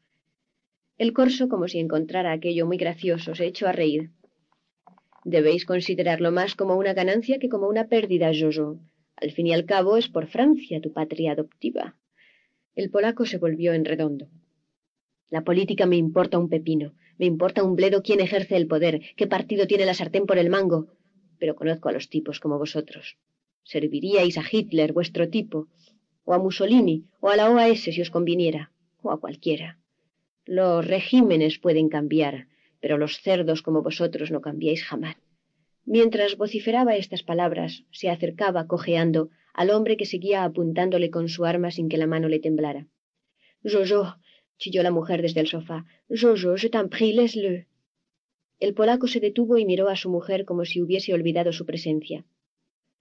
El 0.96 1.12
corso, 1.12 1.50
como 1.50 1.68
si 1.68 1.78
encontrara 1.78 2.32
aquello 2.32 2.64
muy 2.64 2.78
gracioso, 2.78 3.34
se 3.34 3.44
echó 3.44 3.68
a 3.68 3.72
reír. 3.72 4.12
Debéis 5.26 5.66
considerarlo 5.66 6.32
más 6.32 6.54
como 6.54 6.76
una 6.76 6.94
ganancia 6.94 7.38
que 7.38 7.50
como 7.50 7.68
una 7.68 7.88
pérdida, 7.88 8.30
Jojo. 8.32 8.80
Al 9.16 9.30
fin 9.32 9.48
y 9.48 9.52
al 9.52 9.66
cabo 9.66 9.98
es 9.98 10.08
por 10.08 10.26
Francia, 10.26 10.80
tu 10.80 10.90
patria 10.90 11.32
adoptiva. 11.32 11.96
El 12.74 12.88
polaco 12.88 13.26
se 13.26 13.36
volvió 13.36 13.74
en 13.74 13.84
redondo. 13.84 14.30
La 15.28 15.44
política 15.44 15.84
me 15.84 15.96
importa 15.96 16.38
un 16.38 16.48
pepino, 16.48 16.94
me 17.22 17.26
importa 17.26 17.62
un 17.62 17.76
bledo 17.76 18.02
quién 18.02 18.18
ejerce 18.18 18.56
el 18.56 18.66
poder, 18.66 19.00
qué 19.14 19.28
partido 19.28 19.68
tiene 19.68 19.86
la 19.86 19.94
sartén 19.94 20.26
por 20.26 20.38
el 20.38 20.50
mango, 20.50 20.88
pero 21.38 21.54
conozco 21.54 21.88
a 21.88 21.92
los 21.92 22.08
tipos 22.08 22.40
como 22.40 22.58
vosotros. 22.58 23.16
Serviríais 23.62 24.36
a 24.38 24.44
Hitler, 24.50 24.92
vuestro 24.92 25.28
tipo, 25.28 25.68
o 26.24 26.34
a 26.34 26.38
Mussolini, 26.40 27.04
o 27.20 27.28
a 27.28 27.36
la 27.36 27.48
OAS 27.48 27.78
si 27.94 28.00
os 28.02 28.10
conviniera, 28.10 28.72
o 29.02 29.12
a 29.12 29.20
cualquiera. 29.20 29.78
Los 30.46 30.84
regímenes 30.84 31.60
pueden 31.60 31.88
cambiar, 31.88 32.48
pero 32.80 32.98
los 32.98 33.20
cerdos 33.20 33.62
como 33.62 33.84
vosotros 33.84 34.32
no 34.32 34.40
cambiáis 34.40 34.82
jamás. 34.82 35.14
Mientras 35.84 36.36
vociferaba 36.36 36.96
estas 36.96 37.22
palabras, 37.22 37.84
se 37.92 38.10
acercaba, 38.10 38.66
cojeando, 38.66 39.30
al 39.54 39.70
hombre 39.70 39.96
que 39.96 40.06
seguía 40.06 40.42
apuntándole 40.42 41.08
con 41.10 41.28
su 41.28 41.44
arma 41.44 41.70
sin 41.70 41.88
que 41.88 41.98
la 41.98 42.08
mano 42.08 42.26
le 42.26 42.40
temblara. 42.40 42.88
Yo, 43.62 44.16
chilló 44.62 44.82
la 44.84 44.92
mujer 44.98 45.22
desde 45.22 45.40
el 45.40 45.48
sofá. 45.48 45.78
Yo, 46.08 46.30
je 46.62 46.68
t'en 46.70 46.88
prie, 46.94 47.12
laisse-le. 47.18 47.66
El 48.60 48.74
polaco 48.78 49.06
se 49.08 49.18
detuvo 49.18 49.58
y 49.58 49.64
miró 49.64 49.88
a 49.88 49.96
su 49.96 50.08
mujer 50.08 50.44
como 50.44 50.64
si 50.64 50.80
hubiese 50.80 51.12
olvidado 51.12 51.50
su 51.52 51.64
presencia. 51.66 52.24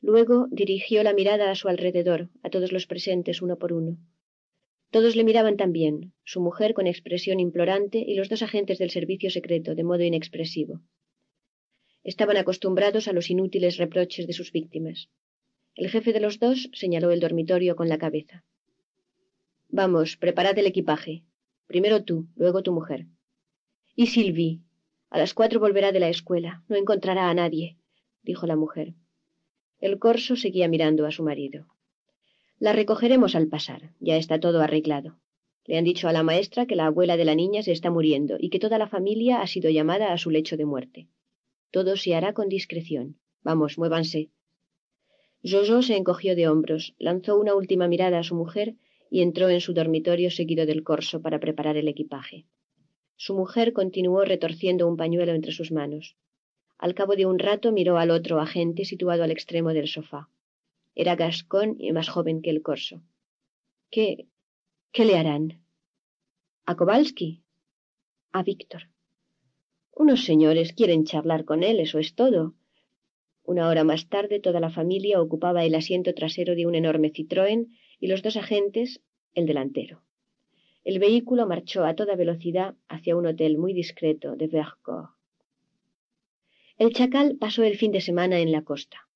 Luego 0.02 0.48
dirigió 0.50 1.04
la 1.04 1.14
mirada 1.14 1.52
a 1.52 1.56
su 1.56 1.68
alrededor, 1.70 2.30
a 2.42 2.50
todos 2.50 2.72
los 2.72 2.88
presentes 2.88 3.44
uno 3.44 3.56
por 3.60 3.74
uno. 3.74 4.00
Todos 4.90 5.16
le 5.16 5.24
miraban 5.24 5.56
también, 5.56 6.14
su 6.24 6.42
mujer 6.42 6.74
con 6.74 6.88
expresión 6.88 7.40
implorante 7.40 8.00
y 8.00 8.16
los 8.16 8.28
dos 8.28 8.42
agentes 8.42 8.80
del 8.80 8.90
servicio 8.90 9.30
secreto 9.30 9.76
de 9.76 9.84
modo 9.84 10.04
inexpresivo. 10.04 10.82
Estaban 12.04 12.38
acostumbrados 12.38 13.08
a 13.08 13.14
los 13.14 13.30
inútiles 13.30 13.78
reproches 13.78 14.26
de 14.26 14.34
sus 14.34 14.52
víctimas. 14.52 15.10
El 15.76 15.90
jefe 15.90 16.12
de 16.12 16.22
los 16.26 16.40
dos 16.40 16.72
señaló 16.74 17.12
el 17.12 17.20
dormitorio 17.20 17.76
con 17.76 17.88
la 17.88 18.00
cabeza. 18.00 18.44
Vamos, 19.70 20.18
preparad 20.18 20.58
el 20.58 20.66
equipaje. 20.66 21.24
Primero 21.72 22.04
tú, 22.04 22.28
luego 22.36 22.64
tu 22.64 22.74
mujer. 22.74 23.06
Y 23.96 24.08
Sylvie. 24.08 24.60
A 25.10 25.18
las 25.18 25.34
cuatro 25.34 25.62
volverá 25.62 25.94
de 25.94 26.02
la 26.02 26.10
escuela. 26.10 26.66
No 26.68 26.76
encontrará 26.76 27.30
a 27.30 27.34
nadie, 27.34 27.78
dijo 28.24 28.46
la 28.46 28.58
mujer. 28.58 28.94
El 29.80 29.98
corso 29.98 30.36
seguía 30.36 30.68
mirando 30.68 31.06
a 31.06 31.12
su 31.12 31.24
marido. 31.24 31.68
La 32.60 32.74
recogeremos 32.74 33.36
al 33.36 33.48
pasar. 33.48 33.94
Ya 34.02 34.18
está 34.18 34.38
todo 34.38 34.60
arreglado. 34.60 35.16
Le 35.66 35.78
han 35.78 35.86
dicho 35.86 36.10
a 36.10 36.12
la 36.12 36.24
maestra 36.24 36.66
que 36.66 36.76
la 36.76 36.88
abuela 36.88 37.16
de 37.16 37.24
la 37.24 37.36
niña 37.36 37.64
se 37.64 37.72
está 37.72 37.90
muriendo 37.90 38.36
y 38.38 38.50
que 38.50 38.60
toda 38.60 38.78
la 38.78 38.90
familia 38.90 39.40
ha 39.40 39.48
sido 39.48 39.70
llamada 39.70 40.12
a 40.12 40.18
su 40.18 40.30
lecho 40.30 40.58
de 40.58 40.66
muerte. 40.66 41.08
Todo 41.72 41.96
se 41.96 42.16
hará 42.16 42.34
con 42.34 42.50
discreción. 42.50 43.16
Vamos, 43.44 43.78
muévanse. 43.78 44.30
Jojo 45.42 45.84
se 45.84 45.96
encogió 45.96 46.36
de 46.36 46.50
hombros, 46.50 46.96
lanzó 47.00 47.38
una 47.38 47.56
última 47.56 47.88
mirada 47.88 48.20
a 48.20 48.24
su 48.24 48.36
mujer 48.36 48.76
y 49.12 49.22
entró 49.22 49.50
en 49.50 49.60
su 49.60 49.74
dormitorio 49.74 50.32
seguido 50.32 50.66
del 50.66 50.84
corso 50.84 51.22
para 51.22 51.40
preparar 51.40 51.76
el 51.76 51.90
equipaje. 51.90 52.46
Su 53.18 53.36
mujer 53.36 53.74
continuó 53.74 54.24
retorciendo 54.24 54.88
un 54.88 54.96
pañuelo 54.96 55.34
entre 55.34 55.52
sus 55.52 55.70
manos. 55.72 56.16
Al 56.78 56.96
cabo 56.96 57.18
de 57.18 57.26
un 57.26 57.38
rato 57.38 57.74
miró 57.74 57.98
al 57.98 58.10
otro 58.10 58.40
agente 58.40 58.86
situado 58.86 59.24
al 59.24 59.32
extremo 59.32 59.74
del 59.74 59.90
sofá. 59.90 60.30
Era 60.96 61.18
Gascón 61.18 61.76
y 61.78 61.92
más 61.92 62.08
joven 62.08 62.42
que 62.42 62.50
el 62.50 62.62
corso. 62.62 63.04
¿Qué? 63.92 64.28
¿Qué 64.94 65.04
le 65.04 65.18
harán? 65.18 65.62
¿A 66.66 66.78
Kowalski? 66.78 67.44
A 68.32 68.44
Víctor. 68.44 68.84
Unos 69.94 70.24
señores 70.24 70.72
quieren 70.72 71.04
charlar 71.04 71.44
con 71.44 71.64
él, 71.64 71.82
eso 71.82 72.00
es 72.00 72.16
todo. 72.16 72.56
Una 73.44 73.68
hora 73.68 73.84
más 73.84 74.08
tarde 74.08 74.40
toda 74.40 74.62
la 74.62 74.70
familia 74.70 75.22
ocupaba 75.22 75.66
el 75.66 75.76
asiento 75.76 76.14
trasero 76.14 76.56
de 76.56 76.66
un 76.66 76.76
enorme 76.76 77.12
Citroën 77.12 77.68
y 78.02 78.08
los 78.08 78.22
dos 78.22 78.36
agentes 78.36 79.00
el 79.34 79.46
delantero. 79.46 80.02
El 80.84 81.00
vehículo 81.00 81.46
marchó 81.46 81.86
a 81.86 81.96
toda 81.96 82.16
velocidad 82.16 82.76
hacia 82.90 83.16
un 83.16 83.28
hotel 83.28 83.58
muy 83.58 83.74
discreto 83.74 84.36
de 84.36 84.48
Vercors. 84.48 85.12
El 86.80 86.92
chacal 86.94 87.38
pasó 87.40 87.64
el 87.64 87.78
fin 87.78 87.92
de 87.92 88.02
semana 88.02 88.40
en 88.40 88.52
la 88.52 88.64
costa. 88.64 89.08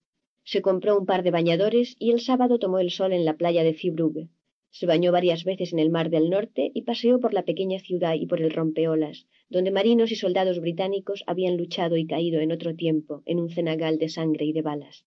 Se 0.44 0.62
compró 0.62 0.98
un 0.98 1.08
par 1.08 1.24
de 1.24 1.32
bañadores 1.32 1.96
y 1.98 2.12
el 2.12 2.20
sábado 2.20 2.60
tomó 2.60 2.78
el 2.78 2.92
sol 2.92 3.12
en 3.12 3.26
la 3.26 3.36
playa 3.36 3.64
de 3.64 3.74
Fibrugue. 3.74 4.30
Se 4.70 4.86
bañó 4.86 5.12
varias 5.12 5.44
veces 5.44 5.74
en 5.74 5.80
el 5.80 5.90
mar 5.90 6.12
del 6.12 6.30
norte 6.30 6.70
y 6.76 6.84
paseó 6.84 7.20
por 7.20 7.34
la 7.34 7.44
pequeña 7.44 7.80
ciudad 7.80 8.14
y 8.14 8.28
por 8.28 8.42
el 8.42 8.52
rompeolas, 8.52 9.26
donde 9.50 9.72
marinos 9.72 10.12
y 10.12 10.16
soldados 10.16 10.60
británicos 10.60 11.24
habían 11.26 11.58
luchado 11.58 11.98
y 11.98 12.06
caído 12.06 12.40
en 12.40 12.52
otro 12.52 12.76
tiempo 12.76 13.24
en 13.26 13.40
un 13.40 13.50
cenagal 13.50 13.98
de 13.98 14.10
sangre 14.10 14.46
y 14.46 14.54
de 14.54 14.62
balas. 14.62 15.06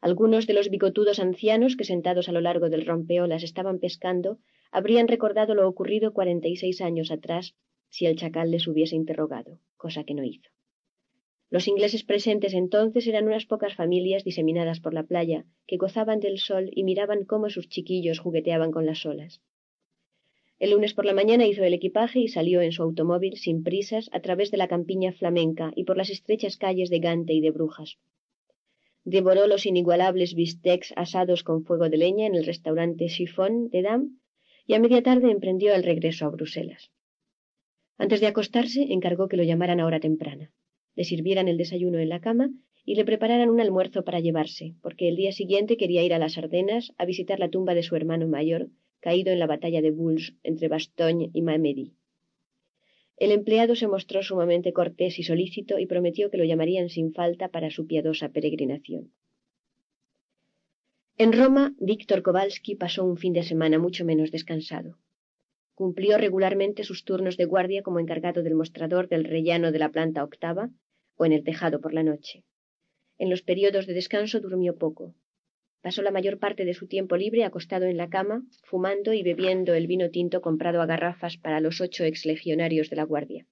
Algunos 0.00 0.46
de 0.46 0.54
los 0.54 0.70
bigotudos 0.70 1.18
ancianos 1.18 1.76
que 1.76 1.84
sentados 1.84 2.28
a 2.28 2.32
lo 2.32 2.40
largo 2.40 2.70
del 2.70 2.86
rompeolas 2.86 3.42
estaban 3.42 3.80
pescando 3.80 4.38
habrían 4.70 5.08
recordado 5.08 5.54
lo 5.54 5.68
ocurrido 5.68 6.12
cuarenta 6.12 6.46
y 6.48 6.56
seis 6.56 6.80
años 6.80 7.10
atrás 7.10 7.54
si 7.88 8.06
el 8.06 8.16
chacal 8.16 8.50
les 8.50 8.68
hubiese 8.68 8.94
interrogado, 8.94 9.58
cosa 9.76 10.04
que 10.04 10.14
no 10.14 10.22
hizo. 10.24 10.50
Los 11.50 11.66
ingleses 11.66 12.04
presentes 12.04 12.52
entonces 12.52 13.06
eran 13.06 13.26
unas 13.26 13.46
pocas 13.46 13.74
familias 13.74 14.22
diseminadas 14.22 14.80
por 14.80 14.92
la 14.92 15.02
playa, 15.02 15.46
que 15.66 15.78
gozaban 15.78 16.20
del 16.20 16.38
sol 16.38 16.70
y 16.70 16.84
miraban 16.84 17.24
cómo 17.24 17.48
sus 17.48 17.68
chiquillos 17.68 18.18
jugueteaban 18.18 18.70
con 18.70 18.84
las 18.84 19.04
olas. 19.06 19.40
El 20.58 20.72
lunes 20.72 20.92
por 20.92 21.06
la 21.06 21.14
mañana 21.14 21.46
hizo 21.46 21.64
el 21.64 21.72
equipaje 21.72 22.20
y 22.20 22.28
salió 22.28 22.60
en 22.60 22.72
su 22.72 22.82
automóvil 22.82 23.36
sin 23.36 23.62
prisas 23.62 24.10
a 24.12 24.20
través 24.20 24.50
de 24.50 24.58
la 24.58 24.68
campiña 24.68 25.12
flamenca 25.12 25.72
y 25.74 25.84
por 25.84 25.96
las 25.96 26.10
estrechas 26.10 26.56
calles 26.56 26.90
de 26.90 26.98
Gante 26.98 27.32
y 27.32 27.40
de 27.40 27.50
Brujas. 27.50 27.98
Devoró 29.10 29.46
los 29.46 29.64
inigualables 29.64 30.34
bistecs 30.34 30.92
asados 30.94 31.42
con 31.42 31.64
fuego 31.64 31.88
de 31.88 31.96
leña 31.96 32.26
en 32.26 32.34
el 32.34 32.44
restaurante 32.44 33.06
Chiffon 33.06 33.70
de 33.70 33.80
Dam 33.80 34.20
y 34.66 34.74
a 34.74 34.80
media 34.80 35.02
tarde 35.02 35.30
emprendió 35.30 35.74
el 35.74 35.82
regreso 35.82 36.26
a 36.26 36.30
Bruselas. 36.30 36.90
Antes 37.96 38.20
de 38.20 38.26
acostarse 38.26 38.92
encargó 38.92 39.28
que 39.28 39.38
lo 39.38 39.44
llamaran 39.44 39.80
a 39.80 39.86
hora 39.86 39.98
temprana 39.98 40.52
le 40.98 41.04
sirvieran 41.04 41.46
el 41.46 41.56
desayuno 41.56 42.00
en 42.00 42.08
la 42.08 42.20
cama 42.20 42.50
y 42.84 42.96
le 42.96 43.04
prepararan 43.04 43.50
un 43.50 43.60
almuerzo 43.60 44.02
para 44.02 44.18
llevarse, 44.18 44.74
porque 44.82 45.08
el 45.08 45.14
día 45.14 45.30
siguiente 45.30 45.76
quería 45.76 46.02
ir 46.02 46.12
a 46.12 46.18
las 46.18 46.36
Ardenas 46.36 46.92
a 46.98 47.04
visitar 47.04 47.38
la 47.38 47.50
tumba 47.50 47.74
de 47.74 47.84
su 47.84 47.94
hermano 47.94 48.26
mayor, 48.26 48.68
caído 48.98 49.32
en 49.32 49.38
la 49.38 49.46
batalla 49.46 49.80
de 49.80 49.92
Bulls 49.92 50.34
entre 50.42 50.66
Bastogne 50.66 51.30
y 51.32 51.42
Mamedy. 51.42 51.94
El 53.18 53.32
empleado 53.32 53.74
se 53.74 53.88
mostró 53.88 54.22
sumamente 54.22 54.72
cortés 54.72 55.18
y 55.18 55.24
solícito 55.24 55.78
y 55.80 55.86
prometió 55.86 56.30
que 56.30 56.38
lo 56.38 56.44
llamarían 56.44 56.88
sin 56.88 57.12
falta 57.12 57.48
para 57.48 57.70
su 57.70 57.86
piadosa 57.86 58.28
peregrinación. 58.28 59.12
En 61.16 61.32
Roma, 61.32 61.74
Víctor 61.80 62.22
Kowalski 62.22 62.76
pasó 62.76 63.04
un 63.04 63.16
fin 63.16 63.32
de 63.32 63.42
semana 63.42 63.80
mucho 63.80 64.04
menos 64.04 64.30
descansado. 64.30 64.98
Cumplió 65.74 66.16
regularmente 66.16 66.84
sus 66.84 67.04
turnos 67.04 67.36
de 67.36 67.44
guardia 67.44 67.82
como 67.82 67.98
encargado 67.98 68.44
del 68.44 68.54
mostrador 68.54 69.08
del 69.08 69.24
rellano 69.24 69.72
de 69.72 69.80
la 69.80 69.90
planta 69.90 70.22
octava 70.22 70.70
o 71.16 71.26
en 71.26 71.32
el 71.32 71.42
tejado 71.42 71.80
por 71.80 71.92
la 71.92 72.04
noche. 72.04 72.44
En 73.18 73.30
los 73.30 73.42
periodos 73.42 73.88
de 73.88 73.94
descanso 73.94 74.38
durmió 74.38 74.76
poco. 74.78 75.16
Pasó 75.80 76.02
la 76.02 76.10
mayor 76.10 76.38
parte 76.38 76.64
de 76.64 76.74
su 76.74 76.86
tiempo 76.86 77.16
libre 77.16 77.44
acostado 77.44 77.86
en 77.86 77.96
la 77.96 78.08
cama, 78.08 78.42
fumando 78.64 79.12
y 79.12 79.22
bebiendo 79.22 79.74
el 79.74 79.86
vino 79.86 80.10
tinto 80.10 80.40
comprado 80.40 80.82
a 80.82 80.86
garrafas 80.86 81.36
para 81.36 81.60
los 81.60 81.80
ocho 81.80 82.04
exlegionarios 82.04 82.90
de 82.90 82.96
la 82.96 83.04
Guardia. 83.04 83.46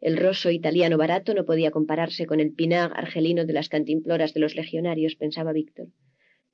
El 0.00 0.16
rosso 0.16 0.50
italiano 0.50 0.96
barato 0.96 1.34
no 1.34 1.44
podía 1.44 1.70
compararse 1.70 2.26
con 2.26 2.40
el 2.40 2.52
pinar 2.52 2.92
argelino 2.94 3.44
de 3.44 3.52
las 3.52 3.68
cantimploras 3.68 4.34
de 4.34 4.40
los 4.40 4.54
legionarios, 4.54 5.16
pensaba 5.16 5.52
Víctor, 5.52 5.88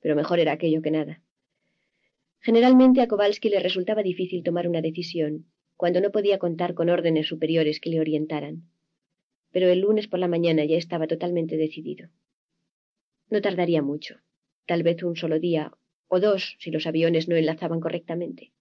pero 0.01 0.15
mejor 0.15 0.39
era 0.39 0.53
aquello 0.53 0.81
que 0.81 0.91
nada. 0.91 1.21
Generalmente 2.39 3.01
a 3.01 3.07
Kowalski 3.07 3.49
le 3.49 3.59
resultaba 3.59 4.03
difícil 4.03 4.43
tomar 4.43 4.67
una 4.67 4.81
decisión, 4.81 5.45
cuando 5.75 6.01
no 6.01 6.11
podía 6.11 6.39
contar 6.39 6.73
con 6.73 6.89
órdenes 6.89 7.27
superiores 7.27 7.79
que 7.79 7.89
le 7.89 7.99
orientaran 7.99 8.63
pero 9.55 9.69
el 9.69 9.79
lunes 9.79 10.09
por 10.09 10.19
la 10.19 10.27
mañana 10.27 10.65
ya 10.65 10.75
estaba 10.75 11.07
totalmente 11.07 11.55
decidido. 11.55 12.09
No 13.29 13.39
tardaría 13.39 13.81
mucho, 13.81 14.17
tal 14.65 14.83
vez 14.83 15.03
un 15.03 15.15
solo 15.15 15.39
día, 15.39 15.71
o 16.07 16.19
dos 16.19 16.57
si 16.59 16.71
los 16.71 16.87
aviones 16.87 17.27
no 17.27 17.35
enlazaban 17.35 17.79
correctamente. 17.79 18.51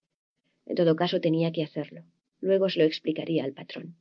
En 0.67 0.77
todo 0.77 0.97
caso 0.97 1.21
tenía 1.21 1.53
que 1.53 1.63
hacerlo. 1.63 2.05
Luego 2.41 2.69
se 2.69 2.81
lo 2.81 2.85
explicaría 2.85 3.45
al 3.45 3.53
patrón. 3.53 3.97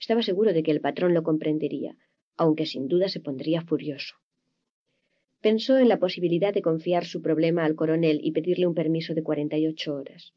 Estaba 0.00 0.22
seguro 0.22 0.52
de 0.52 0.62
que 0.62 0.70
el 0.70 0.80
patrón 0.80 1.14
lo 1.14 1.22
comprendería, 1.22 1.96
aunque 2.36 2.66
sin 2.66 2.88
duda 2.88 3.08
se 3.08 3.20
pondría 3.20 3.62
furioso. 3.62 4.16
Pensó 5.40 5.78
en 5.78 5.88
la 5.88 5.98
posibilidad 5.98 6.52
de 6.52 6.62
confiar 6.62 7.04
su 7.04 7.22
problema 7.22 7.64
al 7.64 7.76
coronel 7.76 8.20
y 8.22 8.32
pedirle 8.32 8.66
un 8.66 8.74
permiso 8.74 9.14
de 9.14 9.22
cuarenta 9.22 9.56
y 9.56 9.66
ocho 9.66 9.94
horas 9.94 10.34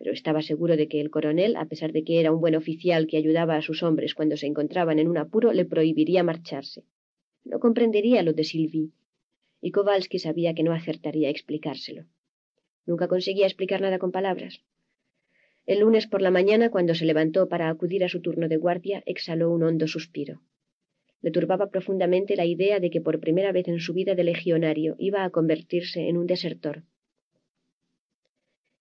pero 0.00 0.14
estaba 0.14 0.40
seguro 0.40 0.78
de 0.78 0.88
que 0.88 0.98
el 0.98 1.10
coronel, 1.10 1.56
a 1.56 1.66
pesar 1.66 1.92
de 1.92 2.04
que 2.04 2.20
era 2.20 2.32
un 2.32 2.40
buen 2.40 2.54
oficial 2.54 3.06
que 3.06 3.18
ayudaba 3.18 3.56
a 3.56 3.60
sus 3.60 3.82
hombres 3.82 4.14
cuando 4.14 4.38
se 4.38 4.46
encontraban 4.46 4.98
en 4.98 5.08
un 5.08 5.18
apuro, 5.18 5.52
le 5.52 5.66
prohibiría 5.66 6.22
marcharse. 6.22 6.84
No 7.44 7.60
comprendería 7.60 8.22
lo 8.22 8.32
de 8.32 8.44
Sylvie, 8.44 8.92
y 9.60 9.70
Kowalski 9.70 10.18
sabía 10.18 10.54
que 10.54 10.62
no 10.62 10.72
acertaría 10.72 11.28
a 11.28 11.30
explicárselo. 11.30 12.04
Nunca 12.86 13.08
conseguía 13.08 13.46
explicar 13.46 13.80
nada 13.80 13.98
con 13.98 14.12
palabras. 14.12 14.62
El 15.66 15.80
lunes 15.80 16.06
por 16.06 16.22
la 16.22 16.30
mañana, 16.30 16.70
cuando 16.70 16.94
se 16.94 17.04
levantó 17.04 17.48
para 17.48 17.68
acudir 17.68 18.02
a 18.04 18.08
su 18.08 18.20
turno 18.20 18.48
de 18.48 18.56
guardia, 18.56 19.02
exhaló 19.06 19.50
un 19.50 19.62
hondo 19.62 19.86
suspiro. 19.86 20.40
Le 21.22 21.30
turbaba 21.30 21.70
profundamente 21.70 22.34
la 22.36 22.46
idea 22.46 22.80
de 22.80 22.90
que 22.90 23.00
por 23.00 23.20
primera 23.20 23.52
vez 23.52 23.68
en 23.68 23.78
su 23.78 23.92
vida 23.92 24.14
de 24.14 24.24
legionario 24.24 24.96
iba 24.98 25.24
a 25.24 25.30
convertirse 25.30 26.08
en 26.08 26.16
un 26.16 26.26
desertor, 26.26 26.84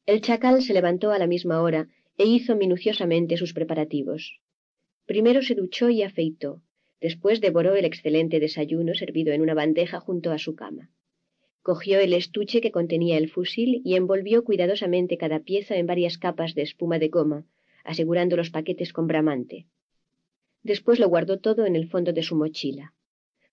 el 0.10 0.22
chacal 0.22 0.63
se 0.63 0.74
levantó 0.74 1.12
a 1.12 1.19
la 1.19 1.28
misma 1.28 1.62
hora 1.62 1.88
e 2.17 2.26
hizo 2.26 2.56
minuciosamente 2.56 3.38
sus 3.38 3.53
preparativos. 3.53 4.42
Primero 5.06 5.44
se 5.44 5.53
duchó 5.53 5.92
y 5.92 6.01
afeitó, 6.01 6.63
después 7.01 7.42
devoró 7.42 7.76
el 7.76 7.85
excelente 7.85 8.40
desayuno 8.40 8.94
servido 8.94 9.33
en 9.33 9.42
una 9.42 9.53
bandeja 9.53 9.99
junto 9.99 10.32
a 10.32 10.38
su 10.38 10.56
cama. 10.56 10.90
Cogió 11.62 11.99
el 11.99 12.14
estuche 12.14 12.62
que 12.62 12.72
contenía 12.72 13.17
el 13.17 13.30
fusil 13.30 13.82
y 13.83 13.96
envolvió 13.96 14.44
cuidadosamente 14.44 15.17
cada 15.17 15.40
pieza 15.42 15.78
en 15.78 15.85
varias 15.85 16.17
capas 16.17 16.56
de 16.56 16.62
espuma 16.62 16.99
de 16.99 17.10
goma, 17.10 17.46
asegurando 17.83 18.38
los 18.38 18.49
paquetes 18.49 18.94
con 18.94 19.08
bramante. 19.08 19.65
Después 20.64 20.99
lo 20.99 21.10
guardó 21.10 21.40
todo 21.40 21.65
en 21.65 21.76
el 21.76 21.88
fondo 21.88 22.14
de 22.14 22.24
su 22.24 22.35
mochila. 22.35 22.94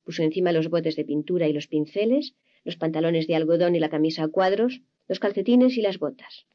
Puso 0.05 0.23
encima 0.23 0.53
los 0.53 0.69
botes 0.69 0.97
de 0.97 1.05
pintura 1.05 1.49
y 1.49 1.53
los 1.53 1.67
pinceles, 1.67 2.35
los 2.65 2.77
pantalones 2.77 3.27
de 3.27 3.35
algodón 3.35 3.75
y 3.75 3.81
la 3.81 3.89
camisa 3.89 4.25
a 4.25 4.29
cuadros, 4.29 4.83
los 5.09 5.21
calcetines 5.21 5.77
y 5.77 5.83
las 5.83 5.99
botas. 5.99 6.47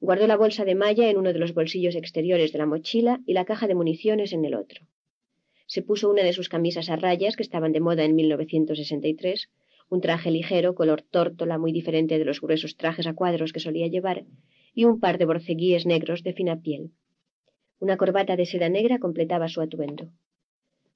Guardó 0.00 0.26
la 0.26 0.36
bolsa 0.36 0.64
de 0.64 0.74
malla 0.74 1.08
en 1.08 1.16
uno 1.16 1.32
de 1.32 1.38
los 1.38 1.54
bolsillos 1.54 1.94
exteriores 1.94 2.52
de 2.52 2.58
la 2.58 2.66
mochila 2.66 3.20
y 3.26 3.32
la 3.32 3.44
caja 3.44 3.66
de 3.66 3.74
municiones 3.74 4.32
en 4.32 4.44
el 4.44 4.54
otro. 4.54 4.86
Se 5.74 5.82
puso 5.82 6.08
una 6.08 6.22
de 6.22 6.32
sus 6.32 6.48
camisas 6.48 6.88
a 6.88 6.94
rayas 6.94 7.34
que 7.34 7.42
estaban 7.42 7.72
de 7.72 7.80
moda 7.80 8.04
en 8.04 8.14
1963, 8.14 9.50
un 9.90 10.00
traje 10.00 10.30
ligero, 10.30 10.76
color 10.76 11.02
tórtola, 11.02 11.58
muy 11.58 11.72
diferente 11.72 12.16
de 12.16 12.24
los 12.24 12.40
gruesos 12.40 12.76
trajes 12.76 13.08
a 13.08 13.14
cuadros 13.14 13.52
que 13.52 13.58
solía 13.58 13.88
llevar, 13.88 14.24
y 14.72 14.84
un 14.84 15.00
par 15.00 15.18
de 15.18 15.24
borceguíes 15.24 15.84
negros 15.84 16.22
de 16.22 16.32
fina 16.32 16.60
piel. 16.60 16.92
Una 17.80 17.96
corbata 17.96 18.36
de 18.36 18.46
seda 18.46 18.68
negra 18.68 19.00
completaba 19.00 19.48
su 19.48 19.60
atuendo. 19.60 20.12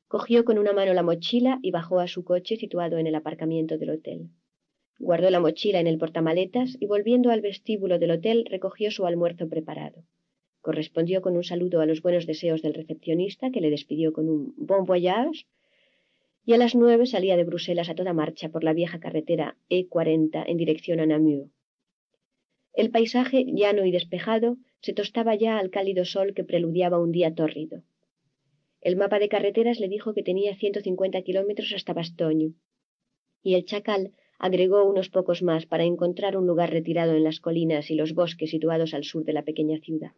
Cogió 0.07 0.45
con 0.45 0.59
una 0.59 0.73
mano 0.73 0.95
la 0.95 1.03
mochila 1.03 1.59
y 1.61 1.73
bajó 1.73 1.99
a 1.99 2.07
su 2.07 2.23
coche 2.23 2.55
situado 2.55 2.99
en 2.99 3.09
el 3.09 3.17
aparcamiento 3.17 3.79
del 3.79 3.91
hotel. 3.91 4.29
Guardó 5.01 5.29
la 5.31 5.41
mochila 5.41 5.81
en 5.81 5.89
el 5.89 5.99
portamaletas 5.99 6.77
y 6.79 6.87
volviendo 6.87 7.33
al 7.33 7.41
vestíbulo 7.41 7.99
del 7.99 8.13
hotel 8.13 8.47
recogió 8.49 8.93
su 8.93 9.07
almuerzo 9.07 9.49
preparado. 9.49 10.05
Correspondió 10.61 11.23
con 11.23 11.37
un 11.37 11.45
saludo 11.45 11.81
a 11.81 11.87
los 11.87 12.03
buenos 12.03 12.27
deseos 12.27 12.63
del 12.63 12.75
recepcionista, 12.75 13.51
que 13.51 13.61
le 13.61 13.71
despidió 13.71 14.13
con 14.13 14.29
un 14.29 14.55
bon 14.57 14.85
voyage, 14.85 15.47
y 16.45 16.55
a 16.55 16.57
las 16.57 16.75
nueve 16.75 17.07
salía 17.07 17.37
de 17.37 17.45
Bruselas 17.45 17.89
a 17.89 17.95
toda 17.95 18.13
marcha 18.13 18.49
por 18.49 18.65
la 18.65 18.73
vieja 18.73 19.01
carretera 19.01 19.57
E40 19.69 20.45
en 20.47 20.57
dirección 20.57 21.01
a 21.01 21.07
Namur. 21.07 21.51
El 22.73 22.91
paisaje, 22.91 23.45
llano 23.47 23.85
y 23.85 23.91
despejado, 23.91 24.57
se 24.81 24.93
tostaba 24.93 25.35
ya 25.35 25.59
al 25.59 25.71
cálido 25.71 26.05
sol 26.05 26.35
que 26.35 26.45
preludiaba 26.45 27.01
un 27.01 27.13
día 27.13 27.35
tórrido. 27.35 27.83
El 28.81 28.97
mapa 28.97 29.19
de 29.19 29.29
carreteras 29.29 29.81
le 29.81 29.89
dijo 29.89 30.15
que 30.15 30.23
tenía 30.23 30.55
ciento 30.55 30.81
cincuenta 30.81 31.23
kilómetros 31.23 31.73
hasta 31.75 31.93
Bastogne, 31.93 32.55
y 33.43 33.55
el 33.55 33.65
chacal 33.65 34.13
agregó 34.39 34.85
unos 34.85 35.09
pocos 35.11 35.43
más 35.43 35.67
para 35.67 35.85
encontrar 35.85 36.37
un 36.37 36.47
lugar 36.47 36.71
retirado 36.71 37.15
en 37.15 37.25
las 37.25 37.41
colinas 37.41 37.91
y 37.91 37.95
los 37.95 38.15
bosques 38.15 38.51
situados 38.51 38.95
al 38.95 39.05
sur 39.05 39.25
de 39.25 39.33
la 39.33 39.43
pequeña 39.43 39.79
ciudad. 39.81 40.13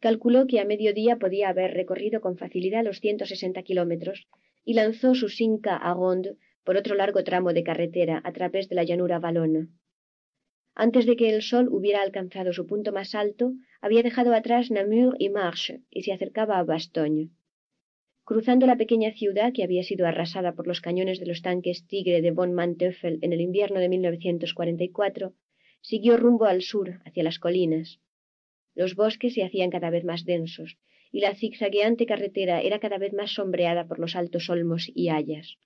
Calculó 0.00 0.46
que 0.46 0.60
a 0.60 0.64
mediodía 0.64 1.16
podía 1.18 1.48
haber 1.48 1.72
recorrido 1.74 2.20
con 2.20 2.36
facilidad 2.36 2.84
los 2.84 3.00
ciento 3.00 3.26
sesenta 3.26 3.62
kilómetros 3.62 4.26
y 4.64 4.74
lanzó 4.74 5.14
su 5.14 5.28
Sinca 5.28 5.76
a 5.76 5.94
Ronde 5.94 6.36
por 6.64 6.76
otro 6.76 6.94
largo 6.94 7.22
tramo 7.24 7.52
de 7.52 7.62
carretera 7.62 8.20
a 8.24 8.32
través 8.32 8.68
de 8.68 8.74
la 8.74 8.84
llanura 8.84 9.18
valona. 9.18 9.68
Antes 10.74 11.06
de 11.06 11.14
que 11.16 11.30
el 11.30 11.42
sol 11.42 11.68
hubiera 11.70 12.02
alcanzado 12.02 12.52
su 12.52 12.66
punto 12.66 12.90
más 12.92 13.14
alto, 13.14 13.52
había 13.80 14.02
dejado 14.02 14.34
atrás 14.34 14.70
Namur 14.70 15.14
y 15.18 15.28
Marche 15.28 15.82
y 15.90 16.02
se 16.02 16.12
acercaba 16.12 16.58
a 16.58 16.64
Bastogne. 16.64 17.30
Cruzando 18.24 18.66
la 18.66 18.76
pequeña 18.76 19.12
ciudad 19.12 19.52
que 19.52 19.62
había 19.62 19.82
sido 19.82 20.06
arrasada 20.06 20.54
por 20.54 20.66
los 20.66 20.80
cañones 20.80 21.20
de 21.20 21.26
los 21.26 21.42
tanques 21.42 21.86
Tigre 21.86 22.22
de 22.22 22.30
von 22.30 22.54
Manteuffel 22.54 23.18
en 23.22 23.32
el 23.32 23.40
invierno 23.40 23.78
de 23.78 23.88
1944, 23.90 25.34
siguió 25.82 26.16
rumbo 26.16 26.46
al 26.46 26.62
sur, 26.62 27.00
hacia 27.04 27.22
las 27.22 27.38
colinas. 27.38 28.00
Los 28.74 28.94
bosques 28.94 29.34
se 29.34 29.44
hacían 29.44 29.70
cada 29.70 29.90
vez 29.90 30.04
más 30.04 30.24
densos, 30.24 30.76
y 31.12 31.20
la 31.20 31.34
zigzagueante 31.34 32.06
carretera 32.06 32.60
era 32.60 32.80
cada 32.80 32.98
vez 32.98 33.12
más 33.12 33.32
sombreada 33.32 33.86
por 33.86 33.98
los 33.98 34.16
altos 34.16 34.50
olmos 34.50 34.90
y 34.94 35.10
hayas. 35.10 35.58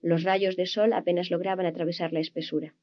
Los 0.00 0.22
rayos 0.22 0.56
de 0.56 0.66
sol 0.66 0.92
apenas 0.92 1.30
lograban 1.30 1.66
atravesar 1.66 2.12
la 2.12 2.20
espesura. 2.20 2.74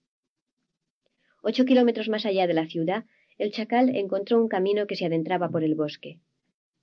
Ocho 1.42 1.64
kilómetros 1.64 2.10
más 2.10 2.26
allá 2.26 2.48
de 2.48 2.54
la 2.54 2.68
ciudad, 2.68 3.06
el 3.38 3.52
chacal 3.52 3.96
encontró 3.96 4.42
un 4.42 4.50
camino 4.50 4.86
que 4.86 4.98
se 4.98 5.06
adentraba 5.06 5.50
por 5.50 5.64
el 5.64 5.76
bosque. 5.76 6.20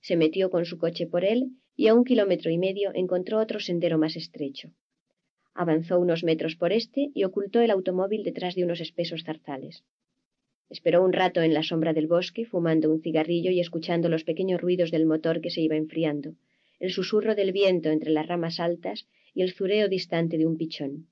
Se 0.01 0.15
metió 0.15 0.49
con 0.49 0.65
su 0.65 0.79
coche 0.79 1.05
por 1.05 1.23
él 1.23 1.51
y 1.75 1.87
a 1.87 1.93
un 1.93 2.03
kilómetro 2.03 2.49
y 2.49 2.57
medio 2.57 2.91
encontró 2.95 3.39
otro 3.39 3.59
sendero 3.59 3.99
más 3.99 4.15
estrecho. 4.15 4.71
Avanzó 5.53 5.99
unos 5.99 6.23
metros 6.23 6.55
por 6.55 6.73
este 6.73 7.11
y 7.13 7.23
ocultó 7.23 7.61
el 7.61 7.69
automóvil 7.69 8.23
detrás 8.23 8.55
de 8.55 8.63
unos 8.63 8.81
espesos 8.81 9.23
zarzales. 9.23 9.83
Esperó 10.69 11.03
un 11.03 11.13
rato 11.13 11.41
en 11.41 11.53
la 11.53 11.63
sombra 11.63 11.93
del 11.93 12.07
bosque, 12.07 12.45
fumando 12.45 12.91
un 12.91 13.01
cigarrillo 13.01 13.51
y 13.51 13.59
escuchando 13.59 14.09
los 14.09 14.23
pequeños 14.23 14.59
ruidos 14.59 14.91
del 14.91 15.05
motor 15.05 15.39
que 15.39 15.49
se 15.49 15.61
iba 15.61 15.75
enfriando, 15.75 16.33
el 16.79 16.91
susurro 16.91 17.35
del 17.35 17.53
viento 17.53 17.89
entre 17.89 18.11
las 18.11 18.27
ramas 18.27 18.59
altas 18.59 19.07
y 19.33 19.43
el 19.43 19.53
zureo 19.53 19.87
distante 19.87 20.37
de 20.37 20.45
un 20.45 20.57
pichón. 20.57 21.07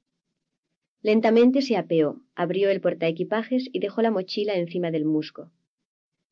Lentamente 1.02 1.62
se 1.62 1.78
apeó, 1.78 2.22
abrió 2.36 2.70
el 2.70 2.82
portaequipajes 2.82 3.70
y 3.72 3.80
dejó 3.80 4.02
la 4.02 4.12
mochila 4.12 4.56
encima 4.56 4.92
del 4.92 5.06
musgo. 5.06 5.52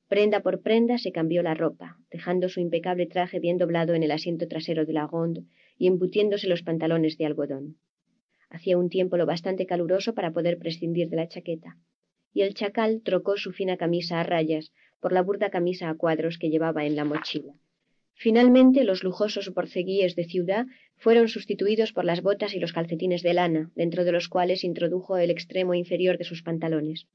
Prenda 0.07 0.41
por 0.41 0.61
prenda 0.61 0.97
se 0.97 1.11
cambió 1.11 1.43
la 1.43 1.53
ropa, 1.53 1.97
dejando 2.11 2.49
su 2.49 2.59
impecable 2.59 3.05
traje 3.05 3.39
bien 3.39 3.57
doblado 3.57 3.93
en 3.93 4.03
el 4.03 4.11
asiento 4.11 4.47
trasero 4.47 4.85
de 4.85 4.93
la 4.93 5.07
ronde 5.07 5.45
y 5.77 5.87
embutiéndose 5.87 6.47
los 6.47 6.61
pantalones 6.61 7.17
de 7.17 7.25
algodón. 7.25 7.77
Hacía 8.49 8.77
un 8.77 8.89
tiempo 8.89 9.17
lo 9.17 9.25
bastante 9.25 9.65
caluroso 9.65 10.13
para 10.13 10.33
poder 10.33 10.59
prescindir 10.59 11.09
de 11.09 11.15
la 11.15 11.27
chaqueta, 11.27 11.77
y 12.33 12.41
el 12.41 12.53
chacal 12.53 13.01
trocó 13.03 13.37
su 13.37 13.51
fina 13.51 13.77
camisa 13.77 14.19
a 14.19 14.23
rayas 14.23 14.71
por 14.99 15.13
la 15.13 15.21
burda 15.21 15.49
camisa 15.49 15.89
a 15.89 15.95
cuadros 15.95 16.37
que 16.37 16.49
llevaba 16.49 16.85
en 16.85 16.95
la 16.95 17.05
mochila. 17.05 17.53
Finalmente, 18.15 18.83
los 18.83 19.03
lujosos 19.03 19.53
borceguíes 19.53 20.15
de 20.15 20.25
ciudad 20.25 20.65
fueron 20.97 21.27
sustituidos 21.27 21.93
por 21.93 22.05
las 22.05 22.21
botas 22.21 22.53
y 22.53 22.59
los 22.59 22.71
calcetines 22.71 23.21
de 23.21 23.33
lana, 23.33 23.71
dentro 23.75 24.05
de 24.05 24.11
los 24.11 24.29
cuales 24.29 24.63
introdujo 24.63 25.17
el 25.17 25.29
extremo 25.29 25.73
inferior 25.73 26.17
de 26.17 26.23
sus 26.23 26.43
pantalones. 26.43 27.07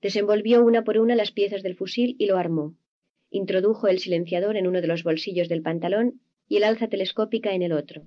Desenvolvió 0.00 0.64
una 0.64 0.84
por 0.84 0.98
una 0.98 1.16
las 1.16 1.32
piezas 1.32 1.62
del 1.62 1.76
fusil 1.76 2.16
y 2.18 2.26
lo 2.26 2.38
armó. 2.38 2.76
Introdujo 3.30 3.88
el 3.88 3.98
silenciador 3.98 4.56
en 4.56 4.66
uno 4.66 4.80
de 4.80 4.86
los 4.86 5.02
bolsillos 5.02 5.48
del 5.48 5.62
pantalón 5.62 6.20
y 6.48 6.56
el 6.56 6.64
alza 6.64 6.88
telescópica 6.88 7.52
en 7.54 7.62
el 7.62 7.72
otro. 7.72 8.06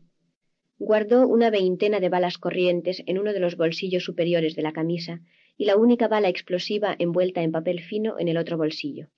Guardó 0.77 1.27
una 1.27 1.49
veintena 1.49 1.99
de 1.99 2.09
balas 2.09 2.37
corrientes 2.37 3.03
en 3.05 3.19
uno 3.19 3.33
de 3.33 3.39
los 3.39 3.57
bolsillos 3.57 4.03
superiores 4.03 4.55
de 4.55 4.61
la 4.61 4.71
camisa 4.71 5.21
y 5.59 5.65
la 5.65 5.75
única 5.75 6.08
bala 6.08 6.29
explosiva 6.29 6.95
envuelta 6.99 7.43
en 7.43 7.51
papel 7.51 7.81
fino 7.81 8.17
en 8.17 8.29
el 8.29 8.38
otro 8.38 8.58
bolsillo. 8.58 9.09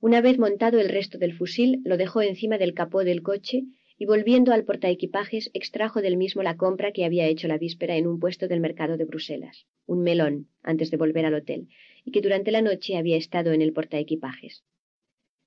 Una 0.00 0.20
vez 0.20 0.36
montado 0.36 0.80
el 0.80 0.88
resto 0.88 1.16
del 1.16 1.32
fusil, 1.32 1.80
lo 1.84 1.96
dejó 1.96 2.22
encima 2.22 2.58
del 2.58 2.74
capó 2.74 3.04
del 3.04 3.22
coche 3.22 3.62
y 3.96 4.04
volviendo 4.06 4.52
al 4.52 4.64
portaequipajes 4.64 5.50
extrajo 5.54 6.02
del 6.02 6.16
mismo 6.16 6.42
la 6.42 6.56
compra 6.56 6.90
que 6.90 7.04
había 7.04 7.28
hecho 7.28 7.46
la 7.46 7.56
víspera 7.56 7.96
en 7.96 8.08
un 8.08 8.18
puesto 8.18 8.48
del 8.48 8.58
mercado 8.58 8.96
de 8.96 9.04
Bruselas, 9.04 9.68
un 9.86 10.02
melón, 10.02 10.48
antes 10.64 10.90
de 10.90 10.96
volver 10.96 11.24
al 11.24 11.34
hotel, 11.34 11.68
y 12.04 12.10
que 12.10 12.20
durante 12.20 12.50
la 12.50 12.60
noche 12.60 12.96
había 12.96 13.16
estado 13.16 13.52
en 13.52 13.62
el 13.62 13.72
portaequipajes. 13.72 14.64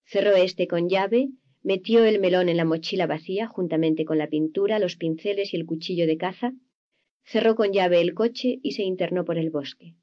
Cerró 0.06 0.38
este 0.38 0.68
con 0.68 0.88
llave, 0.88 1.32
metió 1.64 2.06
el 2.06 2.22
melón 2.22 2.48
en 2.48 2.56
la 2.56 2.66
mochila 2.66 3.08
vacía 3.08 3.48
juntamente 3.48 4.06
con 4.06 4.18
la 4.18 4.30
pintura, 4.30 4.80
los 4.80 4.96
pinceles 4.96 5.54
y 5.54 5.58
el 5.58 5.66
cuchillo 5.66 6.08
de 6.08 6.16
caza, 6.16 6.54
cerró 7.32 7.56
con 7.56 7.72
llave 7.72 8.02
el 8.02 8.14
coche 8.14 8.60
y 8.62 8.74
se 8.74 8.84
internó 8.84 9.24
por 9.24 9.38
el 9.38 9.52
bosque. 9.52 9.96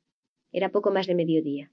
Era 0.51 0.71
poco 0.71 0.91
más 0.91 1.07
de 1.07 1.15
mediodía. 1.15 1.71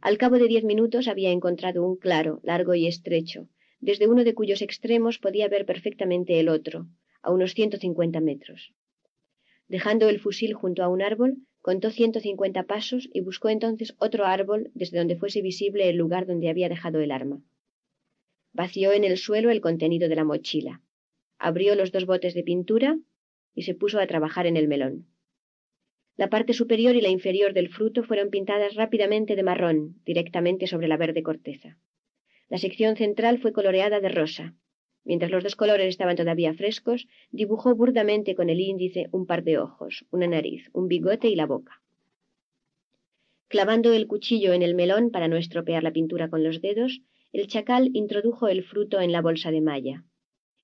Al 0.00 0.16
cabo 0.16 0.38
de 0.38 0.48
diez 0.48 0.64
minutos 0.64 1.08
había 1.08 1.30
encontrado 1.30 1.84
un 1.86 1.96
claro, 1.96 2.40
largo 2.42 2.74
y 2.74 2.86
estrecho, 2.86 3.50
desde 3.80 4.08
uno 4.08 4.24
de 4.24 4.32
cuyos 4.32 4.62
extremos 4.62 5.18
podía 5.18 5.46
ver 5.48 5.66
perfectamente 5.66 6.40
el 6.40 6.48
otro, 6.48 6.86
a 7.20 7.32
unos 7.32 7.52
ciento 7.52 7.76
cincuenta 7.76 8.20
metros. 8.22 8.72
Dejando 9.68 10.08
el 10.08 10.20
fusil 10.20 10.54
junto 10.54 10.82
a 10.82 10.88
un 10.88 11.02
árbol, 11.02 11.36
contó 11.60 11.90
ciento 11.90 12.20
cincuenta 12.20 12.62
pasos 12.62 13.10
y 13.12 13.20
buscó 13.20 13.50
entonces 13.50 13.94
otro 13.98 14.24
árbol 14.24 14.70
desde 14.72 14.96
donde 14.96 15.16
fuese 15.16 15.42
visible 15.42 15.90
el 15.90 15.96
lugar 15.96 16.26
donde 16.26 16.48
había 16.48 16.70
dejado 16.70 17.00
el 17.00 17.10
arma. 17.10 17.42
Vació 18.54 18.92
en 18.92 19.04
el 19.04 19.18
suelo 19.18 19.50
el 19.50 19.60
contenido 19.60 20.08
de 20.08 20.16
la 20.16 20.24
mochila, 20.24 20.80
abrió 21.38 21.74
los 21.74 21.92
dos 21.92 22.06
botes 22.06 22.32
de 22.32 22.42
pintura 22.42 22.98
y 23.56 23.62
se 23.62 23.74
puso 23.74 23.98
a 23.98 24.06
trabajar 24.06 24.46
en 24.46 24.56
el 24.56 24.68
melón. 24.68 25.06
La 26.16 26.30
parte 26.30 26.52
superior 26.52 26.94
y 26.94 27.00
la 27.00 27.08
inferior 27.08 27.52
del 27.52 27.68
fruto 27.68 28.04
fueron 28.04 28.30
pintadas 28.30 28.74
rápidamente 28.74 29.34
de 29.34 29.42
marrón, 29.42 29.96
directamente 30.04 30.68
sobre 30.68 30.86
la 30.86 30.96
verde 30.96 31.22
corteza. 31.24 31.78
La 32.48 32.58
sección 32.58 32.96
central 32.96 33.38
fue 33.38 33.52
coloreada 33.52 34.00
de 34.00 34.08
rosa. 34.08 34.54
Mientras 35.04 35.30
los 35.30 35.42
dos 35.42 35.56
colores 35.56 35.88
estaban 35.88 36.16
todavía 36.16 36.54
frescos, 36.54 37.08
dibujó 37.30 37.74
burdamente 37.74 38.34
con 38.34 38.50
el 38.50 38.60
índice 38.60 39.08
un 39.10 39.26
par 39.26 39.42
de 39.42 39.58
ojos, 39.58 40.06
una 40.10 40.26
nariz, 40.26 40.68
un 40.72 40.86
bigote 40.88 41.28
y 41.28 41.34
la 41.34 41.46
boca. 41.46 41.82
Clavando 43.48 43.92
el 43.92 44.06
cuchillo 44.06 44.52
en 44.52 44.62
el 44.62 44.74
melón 44.74 45.10
para 45.10 45.28
no 45.28 45.36
estropear 45.36 45.82
la 45.82 45.92
pintura 45.92 46.28
con 46.28 46.42
los 46.42 46.60
dedos, 46.60 47.00
el 47.32 47.46
chacal 47.46 47.90
introdujo 47.92 48.48
el 48.48 48.64
fruto 48.64 49.00
en 49.00 49.12
la 49.12 49.22
bolsa 49.22 49.50
de 49.50 49.60
malla. 49.60 50.04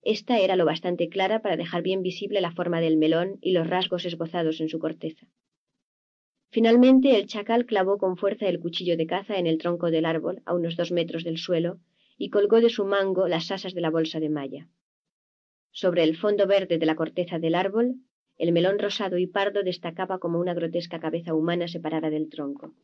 Esta 0.02 0.40
era 0.40 0.56
lo 0.56 0.64
bastante 0.64 1.08
clara 1.08 1.42
para 1.42 1.56
dejar 1.56 1.82
bien 1.82 2.02
visible 2.02 2.40
la 2.40 2.50
forma 2.50 2.80
del 2.80 2.96
melón 2.96 3.38
y 3.40 3.52
los 3.52 3.68
rasgos 3.68 4.04
esbozados 4.04 4.60
en 4.60 4.68
su 4.68 4.80
corteza. 4.80 5.28
Finalmente 6.50 7.16
el 7.16 7.26
chacal 7.26 7.66
clavó 7.66 7.98
con 7.98 8.16
fuerza 8.16 8.46
el 8.46 8.60
cuchillo 8.60 8.96
de 8.96 9.06
caza 9.06 9.38
en 9.38 9.46
el 9.46 9.58
tronco 9.58 9.90
del 9.90 10.04
árbol 10.04 10.42
a 10.44 10.54
unos 10.54 10.76
dos 10.76 10.90
metros 10.90 11.24
del 11.24 11.38
suelo 11.38 11.78
y 12.18 12.30
colgó 12.30 12.60
de 12.60 12.68
su 12.68 12.84
mango 12.84 13.28
las 13.28 13.50
asas 13.50 13.74
de 13.74 13.80
la 13.80 13.90
bolsa 13.90 14.20
de 14.20 14.28
malla. 14.28 14.68
Sobre 15.70 16.02
el 16.02 16.16
fondo 16.16 16.46
verde 16.46 16.78
de 16.78 16.86
la 16.86 16.96
corteza 16.96 17.38
del 17.38 17.54
árbol, 17.54 17.94
el 18.36 18.52
melón 18.52 18.78
rosado 18.78 19.18
y 19.18 19.26
pardo 19.26 19.62
destacaba 19.62 20.18
como 20.18 20.40
una 20.40 20.52
grotesca 20.52 21.00
cabeza 21.00 21.32
humana 21.32 21.68
separada 21.68 22.10
del 22.10 22.28
tronco. 22.28 22.74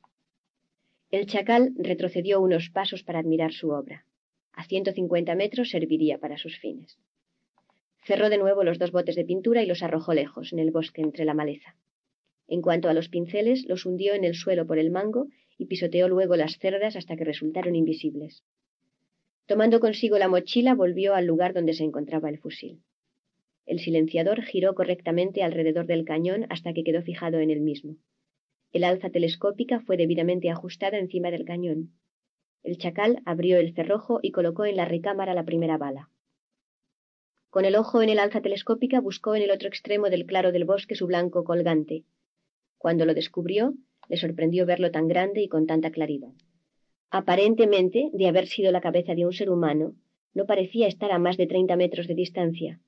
El 1.11 1.27
chacal 1.27 1.75
retrocedió 1.77 2.41
unos 2.41 2.71
pasos 2.71 3.03
para 3.03 3.19
admirar 3.19 3.53
su 3.53 3.71
obra. 3.71 4.07
A 4.59 4.65
ciento 4.65 4.91
cincuenta 4.91 5.37
metros 5.37 5.71
serviría 5.71 6.19
para 6.19 6.37
sus 6.37 6.59
fines. 6.59 6.99
Cerró 8.03 8.29
de 8.29 8.39
nuevo 8.39 8.65
los 8.65 8.81
dos 8.81 8.91
botes 8.91 9.15
de 9.15 9.25
pintura 9.25 9.63
y 9.63 9.67
los 9.67 9.85
arrojó 9.85 10.15
lejos, 10.15 10.53
en 10.53 10.59
el 10.59 10.73
bosque 10.73 11.01
entre 11.01 11.25
la 11.25 11.33
maleza. 11.33 11.77
En 12.49 12.61
cuanto 12.61 12.89
a 12.89 12.93
los 12.93 13.09
pinceles, 13.09 13.67
los 13.69 13.87
hundió 13.87 14.15
en 14.15 14.25
el 14.25 14.35
suelo 14.35 14.67
por 14.67 14.81
el 14.81 14.91
mango 14.91 15.29
y 15.59 15.67
pisoteó 15.67 16.09
luego 16.09 16.35
las 16.35 16.59
cerdas 16.59 16.97
hasta 16.97 17.15
que 17.15 17.23
resultaron 17.23 17.77
invisibles. 17.77 18.43
Tomando 19.47 19.79
consigo 19.79 20.19
la 20.19 20.27
mochila, 20.27 20.75
volvió 20.75 21.15
al 21.15 21.27
lugar 21.27 21.55
donde 21.55 21.75
se 21.75 21.85
encontraba 21.85 22.29
el 22.29 22.39
fusil. 22.39 22.83
El 23.65 23.79
silenciador 23.79 24.43
giró 24.43 24.75
correctamente 24.75 25.45
alrededor 25.45 25.87
del 25.87 26.05
cañón 26.05 26.47
hasta 26.51 26.73
que 26.73 26.83
quedó 26.83 27.01
fijado 27.03 27.39
en 27.39 27.53
el 27.53 27.61
mismo. 27.61 27.95
El 28.73 28.83
alza 28.83 29.09
telescópica 29.11 29.79
fue 29.79 29.97
debidamente 29.97 30.51
ajustada 30.51 30.99
encima 30.99 31.31
del 31.31 31.45
cañón. 31.45 31.93
El 32.63 32.79
chacal 32.79 33.23
abrió 33.25 33.59
el 33.59 33.75
cerrojo 33.75 34.21
y 34.23 34.33
colocó 34.33 34.65
en 34.65 34.77
la 34.77 34.85
recámara 34.85 35.35
la 35.35 35.45
primera 35.45 35.79
bala. 35.79 36.11
Con 37.51 37.65
el 37.65 37.77
ojo 37.77 38.03
en 38.03 38.09
el 38.09 38.19
alza 38.19 38.41
telescópica 38.41 39.01
buscó 39.01 39.35
en 39.35 39.43
el 39.43 39.51
otro 39.51 39.69
extremo 39.69 40.11
del 40.11 40.27
claro 40.27 40.53
del 40.53 40.65
bosque 40.65 40.95
su 40.95 41.07
blanco 41.07 41.45
colgante, 41.45 42.05
cuando 42.79 43.05
lo 43.05 43.13
descubrió, 43.13 43.75
le 44.09 44.17
sorprendió 44.17 44.65
verlo 44.65 44.93
tan 44.93 45.09
grande 45.09 45.43
y 45.43 45.49
con 45.49 45.67
tanta 45.67 45.91
claridad. 45.91 46.33
Aparentemente, 47.11 48.11
de 48.13 48.29
haber 48.29 48.47
sido 48.47 48.71
la 48.71 48.81
cabeza 48.81 49.15
de 49.15 49.27
un 49.27 49.33
ser 49.33 49.51
humano, 49.51 49.95
no 50.33 50.47
parecía 50.47 50.87
estar 50.87 51.11
a 51.11 51.19
más 51.19 51.37
de 51.37 51.49
treinta 51.49 51.75
metros 51.75 52.07
de 52.07 52.15
distancia. 52.15 52.81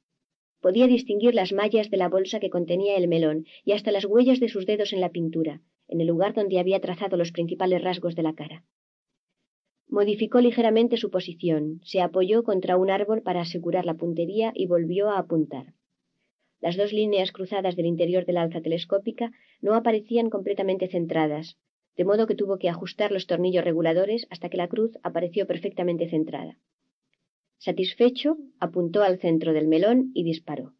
Podía 0.61 0.87
distinguir 0.87 1.35
las 1.35 1.53
mallas 1.53 1.91
de 1.91 1.97
la 1.97 2.09
bolsa 2.09 2.39
que 2.39 2.51
contenía 2.51 2.97
el 2.97 3.09
melón 3.09 3.47
y 3.65 3.73
hasta 3.73 3.91
las 3.91 4.05
huellas 4.05 4.39
de 4.39 4.49
sus 4.49 4.65
dedos 4.65 4.93
en 4.93 5.01
la 5.01 5.11
pintura, 5.11 5.61
en 5.89 6.01
el 6.01 6.07
lugar 6.07 6.35
donde 6.35 6.61
había 6.61 6.81
trazado 6.81 7.17
los 7.17 7.33
principales 7.33 7.83
rasgos 7.83 8.15
de 8.15 8.23
la 8.23 8.35
cara. 8.35 8.63
Modificó 9.91 10.41
ligeramente 10.41 10.97
su 10.97 11.11
posición, 11.11 11.81
se 11.83 12.01
apoyó 12.01 12.45
contra 12.45 12.77
un 12.77 12.91
árbol 12.91 13.23
para 13.23 13.41
asegurar 13.41 13.85
la 13.85 13.95
puntería 13.95 14.53
y 14.55 14.67
volvió 14.67 15.11
a 15.11 15.19
apuntar. 15.19 15.75
Las 16.61 16.77
dos 16.77 16.93
líneas 16.93 17.33
cruzadas 17.33 17.75
del 17.75 17.87
interior 17.87 18.25
del 18.25 18.37
alza 18.37 18.61
telescópica 18.61 19.33
no 19.61 19.75
aparecían 19.75 20.31
completamente 20.31 20.87
centradas, 20.87 21.59
de 21.97 22.05
modo 22.05 22.29
que 22.29 22.37
tuvo 22.37 22.59
que 22.59 22.69
ajustar 22.69 23.11
los 23.11 23.27
tornillos 23.27 23.65
reguladores 23.65 24.29
hasta 24.31 24.49
que 24.49 24.59
la 24.59 24.69
cruz 24.69 24.93
apareció 25.03 25.49
perfectamente 25.49 26.09
centrada. 26.09 26.57
Satisfecho, 27.59 28.37
apuntó 28.61 29.03
al 29.03 29.19
centro 29.19 29.53
del 29.53 29.67
melón 29.67 30.13
y 30.15 30.23
disparó. 30.23 30.73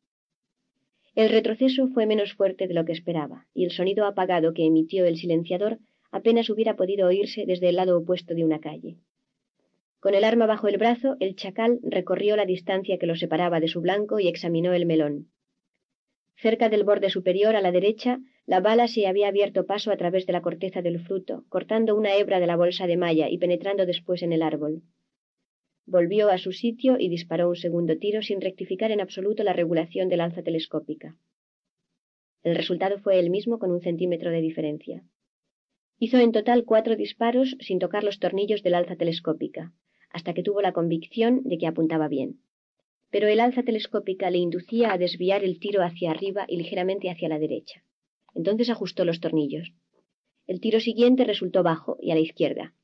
El 1.17 1.31
retroceso 1.31 1.89
fue 1.89 2.07
menos 2.07 2.35
fuerte 2.35 2.69
de 2.69 2.75
lo 2.75 2.85
que 2.85 2.93
esperaba, 2.93 3.49
y 3.55 3.65
el 3.65 3.73
sonido 3.73 4.07
apagado 4.07 4.55
que 4.55 4.65
emitió 4.65 5.05
el 5.05 5.17
silenciador 5.17 5.81
apenas 6.11 6.51
hubiera 6.51 6.77
podido 6.77 7.09
oírse 7.09 7.45
desde 7.47 7.69
el 7.69 7.77
lado 7.77 7.99
opuesto 7.99 8.35
de 8.35 8.45
una 8.45 8.61
calle. 8.61 8.97
Con 10.01 10.15
el 10.15 10.25
arma 10.25 10.47
bajo 10.47 10.69
el 10.69 10.79
brazo, 10.79 11.17
el 11.21 11.37
chacal 11.37 11.79
recorrió 11.83 12.37
la 12.37 12.47
distancia 12.47 12.99
que 12.99 13.07
lo 13.07 13.17
separaba 13.17 13.61
de 13.61 13.69
su 13.69 13.81
blanco 13.81 14.19
y 14.19 14.29
examinó 14.29 14.73
el 14.73 14.87
melón. 14.87 15.29
Cerca 16.37 16.71
del 16.71 16.85
borde 16.85 17.11
superior, 17.11 17.55
a 17.55 17.61
la 17.61 17.71
derecha, 17.71 18.19
la 18.47 18.61
bala 18.61 18.89
se 18.89 19.07
había 19.07 19.29
abierto 19.29 19.67
paso 19.67 19.93
a 19.93 19.97
través 19.99 20.25
de 20.25 20.33
la 20.33 20.41
corteza 20.41 20.81
del 20.81 21.01
fruto, 21.01 21.45
cortando 21.51 21.95
una 21.95 22.17
hebra 22.17 22.41
de 22.41 22.47
la 22.47 22.57
bolsa 22.57 22.87
de 22.87 22.97
malla 22.97 23.29
y 23.29 23.37
penetrando 23.37 23.85
después 23.85 24.23
en 24.23 24.33
el 24.33 24.41
árbol. 24.41 24.83
Volvió 25.85 26.31
a 26.31 26.39
su 26.39 26.53
sitio 26.53 26.97
y 26.99 27.11
disparó 27.11 27.51
un 27.51 27.57
segundo 27.57 27.99
tiro 27.99 28.23
sin 28.23 28.41
rectificar 28.41 28.91
en 28.91 29.03
absoluto 29.03 29.45
la 29.45 29.53
regulación 29.53 30.09
del 30.09 30.23
alza 30.23 30.43
telescópica. 30.43 31.15
El 32.43 32.57
resultado 32.57 32.99
fue 32.99 33.19
el 33.19 33.29
mismo 33.29 33.59
con 33.59 33.71
un 33.71 33.83
centímetro 33.83 34.31
de 34.31 34.41
diferencia. 34.41 35.05
Hizo 36.01 36.19
en 36.19 36.33
total 36.33 36.65
cuatro 36.65 36.97
disparos 36.97 37.57
sin 37.61 37.79
tocar 37.79 38.03
los 38.03 38.19
tornillos 38.19 38.65
del 38.65 38.75
alza 38.75 38.97
telescópica, 38.97 39.73
hasta 40.11 40.35
que 40.35 40.43
tuvo 40.43 40.61
la 40.61 40.73
convicción 40.73 41.43
de 41.45 41.59
que 41.59 41.69
apuntaba 41.69 42.09
bien 42.09 42.41
pero 43.11 43.27
el 43.27 43.41
alza 43.41 43.63
telescópica 43.63 44.31
le 44.31 44.39
inducía 44.39 44.93
a 44.93 44.99
desviar 44.99 45.45
el 45.45 45.59
tiro 45.59 45.83
hacia 45.83 46.11
arriba 46.11 46.45
y 46.49 46.57
ligeramente 46.57 47.11
hacia 47.11 47.29
la 47.29 47.39
derecha. 47.39 47.83
Entonces 48.35 48.71
ajustó 48.71 49.05
los 49.05 49.21
tornillos. 49.21 49.73
El 50.47 50.61
tiro 50.61 50.81
siguiente 50.81 51.25
resultó 51.25 51.63
bajo 51.63 51.99
y 52.01 52.13
a 52.13 52.15
la 52.15 52.21
izquierda. 52.21 52.75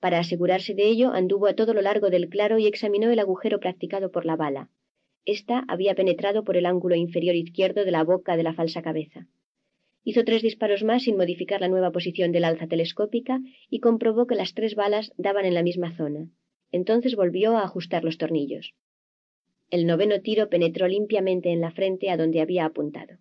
Para 0.00 0.20
asegurarse 0.20 0.74
de 0.74 0.86
ello, 0.86 1.10
anduvo 1.10 1.48
a 1.48 1.54
todo 1.54 1.74
lo 1.74 1.82
largo 1.82 2.08
del 2.08 2.28
claro 2.28 2.58
y 2.58 2.66
examinó 2.66 3.10
el 3.10 3.18
agujero 3.18 3.58
practicado 3.58 4.12
por 4.12 4.24
la 4.24 4.36
bala. 4.36 4.70
Esta 5.24 5.64
había 5.66 5.94
penetrado 5.96 6.44
por 6.44 6.56
el 6.56 6.66
ángulo 6.66 6.94
inferior 6.94 7.34
izquierdo 7.34 7.84
de 7.84 7.90
la 7.90 8.04
boca 8.04 8.36
de 8.36 8.44
la 8.44 8.54
falsa 8.54 8.80
cabeza. 8.80 9.26
Hizo 10.08 10.24
tres 10.24 10.40
disparos 10.40 10.84
más 10.84 11.02
sin 11.02 11.18
modificar 11.18 11.60
la 11.60 11.68
nueva 11.68 11.92
posición 11.92 12.32
del 12.32 12.44
alza 12.44 12.66
telescópica 12.66 13.42
y 13.68 13.80
comprobó 13.80 14.26
que 14.26 14.36
las 14.36 14.54
tres 14.54 14.74
balas 14.74 15.12
daban 15.18 15.44
en 15.44 15.52
la 15.52 15.62
misma 15.62 15.94
zona. 15.98 16.30
Entonces 16.72 17.14
volvió 17.14 17.58
a 17.58 17.64
ajustar 17.64 18.04
los 18.04 18.16
tornillos. 18.16 18.72
El 19.68 19.86
noveno 19.86 20.22
tiro 20.22 20.48
penetró 20.48 20.88
limpiamente 20.88 21.50
en 21.50 21.60
la 21.60 21.72
frente 21.72 22.08
a 22.08 22.16
donde 22.16 22.40
había 22.40 22.64
apuntado. 22.64 23.18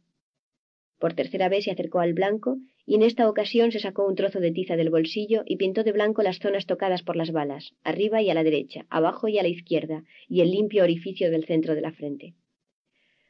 Por 0.97 1.13
tercera 1.13 1.49
vez 1.49 1.65
se 1.65 1.71
acercó 1.71 1.99
al 1.99 2.13
blanco 2.13 2.55
y 2.85 2.95
en 2.95 3.01
esta 3.01 3.29
ocasión 3.29 3.73
se 3.73 3.79
sacó 3.79 4.07
un 4.07 4.15
trozo 4.15 4.39
de 4.39 4.51
tiza 4.51 4.77
del 4.77 4.89
bolsillo 4.89 5.43
y 5.45 5.57
pintó 5.57 5.83
de 5.83 5.91
blanco 5.91 6.23
las 6.23 6.39
zonas 6.39 6.67
tocadas 6.67 7.03
por 7.03 7.17
las 7.17 7.33
balas, 7.33 7.73
arriba 7.83 8.21
y 8.21 8.29
a 8.29 8.33
la 8.33 8.45
derecha, 8.45 8.85
abajo 8.89 9.27
y 9.27 9.37
a 9.39 9.43
la 9.43 9.49
izquierda, 9.49 10.05
y 10.29 10.39
el 10.39 10.51
limpio 10.51 10.83
orificio 10.83 11.31
del 11.31 11.43
centro 11.43 11.75
de 11.75 11.81
la 11.81 11.91
frente. 11.91 12.35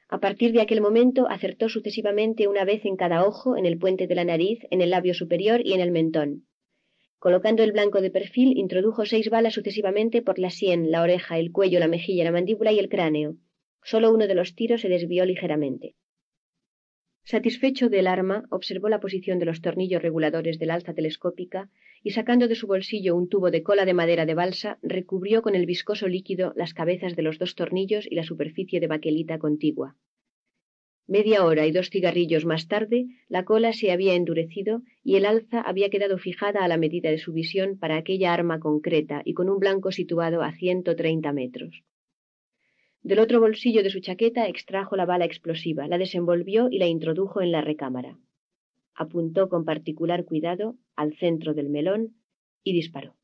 A 0.10 0.20
partir 0.20 0.54
de 0.54 0.62
aquel 0.62 0.82
momento 0.82 1.28
acertó 1.30 1.68
sucesivamente 1.68 2.48
una 2.48 2.64
vez 2.64 2.86
en 2.86 2.96
cada 2.96 3.26
ojo, 3.26 3.58
en 3.58 3.66
el 3.66 3.78
puente 3.78 4.08
de 4.08 4.16
la 4.16 4.24
nariz, 4.24 4.60
en 4.72 4.82
el 4.82 4.92
labio 4.92 5.14
superior 5.14 5.62
y 5.66 5.74
en 5.74 5.82
el 5.82 5.92
mentón, 5.92 6.48
Colocando 7.20 7.64
el 7.64 7.72
blanco 7.72 8.00
de 8.00 8.12
perfil, 8.12 8.58
introdujo 8.58 9.06
seis 9.06 9.30
balas 9.30 9.56
sucesivamente 9.56 10.22
por 10.22 10.38
la 10.38 10.52
sien, 10.52 10.92
la 10.92 11.02
oreja, 11.02 11.40
el 11.40 11.52
cuello, 11.52 11.80
la 11.80 11.88
mejilla, 11.88 12.24
la 12.24 12.32
mandíbula 12.32 12.72
y 12.72 12.80
el 12.80 12.90
cráneo. 12.90 13.38
Solo 13.84 14.14
uno 14.14 14.28
de 14.28 14.36
los 14.36 14.54
tiros 14.54 14.82
se 14.82 14.88
desvió 14.88 15.26
ligeramente. 15.26 15.96
Satisfecho 17.30 17.90
del 17.90 18.08
arma, 18.08 18.46
observó 18.52 18.88
la 18.88 19.02
posición 19.02 19.38
de 19.38 19.44
los 19.44 19.60
tornillos 19.60 20.02
reguladores 20.02 20.60
del 20.60 20.72
alza 20.72 20.94
telescópica 20.94 21.70
y 22.02 22.12
sacando 22.12 22.48
de 22.48 22.56
su 22.56 22.68
bolsillo 22.68 23.18
un 23.18 23.28
tubo 23.28 23.52
de 23.52 23.64
cola 23.64 23.84
de 23.84 23.94
madera 23.94 24.26
de 24.26 24.34
balsa, 24.34 24.80
recubrió 24.82 25.42
con 25.42 25.54
el 25.54 25.66
viscoso 25.66 26.08
líquido 26.08 26.54
las 26.56 26.74
cabezas 26.74 27.18
de 27.18 27.24
los 27.24 27.38
dos 27.38 27.56
tornillos 27.56 28.08
y 28.10 28.16
la 28.16 28.24
superficie 28.24 28.80
de 28.80 28.88
baquelita 28.88 29.40
contigua. 29.40 29.98
Media 31.06 31.44
hora 31.44 31.68
y 31.68 31.74
dos 31.74 31.90
cigarrillos 31.90 32.46
más 32.46 32.70
tarde, 32.70 33.08
la 33.28 33.44
cola 33.44 33.74
se 33.74 33.92
había 33.92 34.14
endurecido 34.14 34.84
y 35.04 35.18
el 35.18 35.26
alza 35.26 35.60
había 35.60 35.90
quedado 35.90 36.18
fijada 36.20 36.64
a 36.64 36.70
la 36.70 36.78
medida 36.78 37.10
de 37.10 37.18
su 37.18 37.34
visión 37.34 37.78
para 37.78 37.98
aquella 37.98 38.34
arma 38.34 38.62
concreta 38.62 39.22
y 39.26 39.34
con 39.34 39.50
un 39.50 39.60
blanco 39.60 39.92
situado 39.92 40.44
a 40.44 40.54
ciento 40.54 40.96
treinta 40.96 41.34
metros. 41.34 41.84
Del 43.08 43.20
otro 43.20 43.40
bolsillo 43.40 43.84
de 43.84 43.90
su 43.90 44.02
chaqueta 44.02 44.50
extrajo 44.50 44.98
la 44.98 45.06
bala 45.06 45.24
explosiva, 45.24 45.88
la 45.88 45.98
desenvolvió 45.98 46.68
y 46.70 46.78
la 46.78 46.88
introdujo 46.88 47.42
en 47.42 47.54
la 47.54 47.62
recámara. 47.62 48.20
Apuntó 48.96 49.48
con 49.48 49.64
particular 49.64 50.26
cuidado 50.26 50.76
al 50.98 51.16
centro 51.16 51.54
del 51.54 51.70
melón 51.70 52.18
y 52.66 52.74
disparó. 52.74 53.16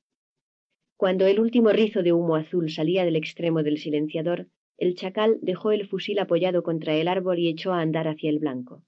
Cuando 0.96 1.26
el 1.26 1.38
último 1.38 1.72
rizo 1.72 2.02
de 2.02 2.14
humo 2.14 2.38
azul 2.38 2.70
salía 2.70 3.04
del 3.04 3.18
extremo 3.18 3.62
del 3.62 3.78
silenciador, 3.78 4.48
el 4.78 4.96
chacal 4.96 5.38
dejó 5.42 5.74
el 5.74 5.86
fusil 5.86 6.18
apoyado 6.20 6.64
contra 6.64 6.96
el 6.96 7.10
árbol 7.10 7.40
y 7.40 7.50
echó 7.50 7.74
a 7.74 7.82
andar 7.82 8.08
hacia 8.08 8.30
el 8.30 8.40
blanco. 8.40 8.86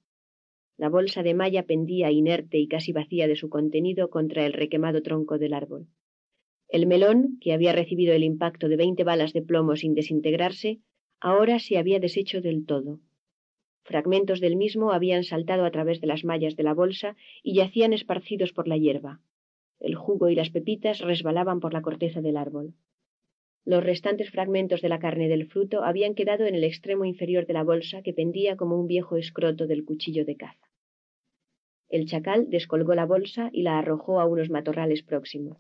La 0.77 0.87
bolsa 0.87 1.23
de 1.23 1.33
malla 1.33 1.63
pendía 1.63 2.09
inerte 2.09 2.57
y 2.57 2.69
casi 2.69 2.93
vacía 2.93 3.27
de 3.27 3.35
su 3.35 3.49
contenido 3.49 4.09
contra 4.09 4.45
el 4.45 4.53
requemado 4.53 5.01
tronco 5.01 5.39
del 5.39 5.55
árbol. 5.55 5.89
El 6.75 6.87
melón, 6.87 7.37
que 7.39 7.53
había 7.53 7.71
recibido 7.71 8.13
el 8.13 8.25
impacto 8.25 8.67
de 8.67 8.75
veinte 8.75 9.05
balas 9.05 9.31
de 9.31 9.41
plomo 9.41 9.77
sin 9.77 9.95
desintegrarse, 9.95 10.81
ahora 11.21 11.57
se 11.59 11.77
había 11.77 12.01
deshecho 12.01 12.41
del 12.41 12.65
todo. 12.65 12.99
Fragmentos 13.83 14.41
del 14.41 14.57
mismo 14.57 14.91
habían 14.91 15.23
saltado 15.23 15.63
a 15.63 15.71
través 15.71 16.01
de 16.01 16.07
las 16.07 16.25
mallas 16.25 16.57
de 16.57 16.63
la 16.63 16.73
bolsa 16.73 17.15
y 17.43 17.55
yacían 17.55 17.93
esparcidos 17.93 18.51
por 18.51 18.67
la 18.67 18.75
hierba. 18.75 19.21
El 19.79 19.95
jugo 19.95 20.27
y 20.27 20.35
las 20.35 20.49
pepitas 20.49 20.99
resbalaban 20.99 21.61
por 21.61 21.71
la 21.71 21.81
corteza 21.81 22.19
del 22.19 22.35
árbol. 22.35 22.73
Los 23.63 23.81
restantes 23.81 24.29
fragmentos 24.29 24.81
de 24.81 24.89
la 24.89 24.99
carne 24.99 25.29
del 25.29 25.47
fruto 25.47 25.81
habían 25.81 26.13
quedado 26.13 26.45
en 26.45 26.55
el 26.55 26.65
extremo 26.65 27.05
inferior 27.05 27.45
de 27.45 27.53
la 27.53 27.63
bolsa 27.63 28.01
que 28.01 28.11
pendía 28.11 28.57
como 28.57 28.77
un 28.77 28.87
viejo 28.87 29.15
escroto 29.15 29.65
del 29.65 29.85
cuchillo 29.85 30.25
de 30.25 30.35
caza. 30.35 30.67
El 31.87 32.05
chacal 32.05 32.49
descolgó 32.49 32.95
la 32.95 33.05
bolsa 33.05 33.49
y 33.53 33.61
la 33.61 33.79
arrojó 33.79 34.19
a 34.19 34.25
unos 34.25 34.49
matorrales 34.49 35.03
próximos. 35.03 35.55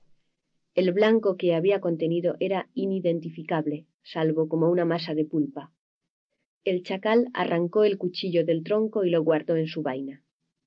El 0.75 0.91
blanco 0.91 1.37
que 1.37 1.55
había 1.55 1.79
contenido 1.79 2.35
era 2.41 2.67
inidentificable, 2.73 3.85
salvo 4.03 4.49
como 4.49 4.69
una 4.69 4.83
masa 4.83 5.15
de 5.15 5.23
pulpa. 5.23 5.71
El 6.65 6.83
chacal 6.83 7.29
arrancó 7.33 7.85
el 7.85 7.97
cuchillo 7.97 8.43
del 8.43 8.61
tronco 8.61 9.05
y 9.05 9.09
lo 9.09 9.23
guardó 9.23 9.55
en 9.55 9.67
su 9.67 9.83
vaina. 9.83 10.21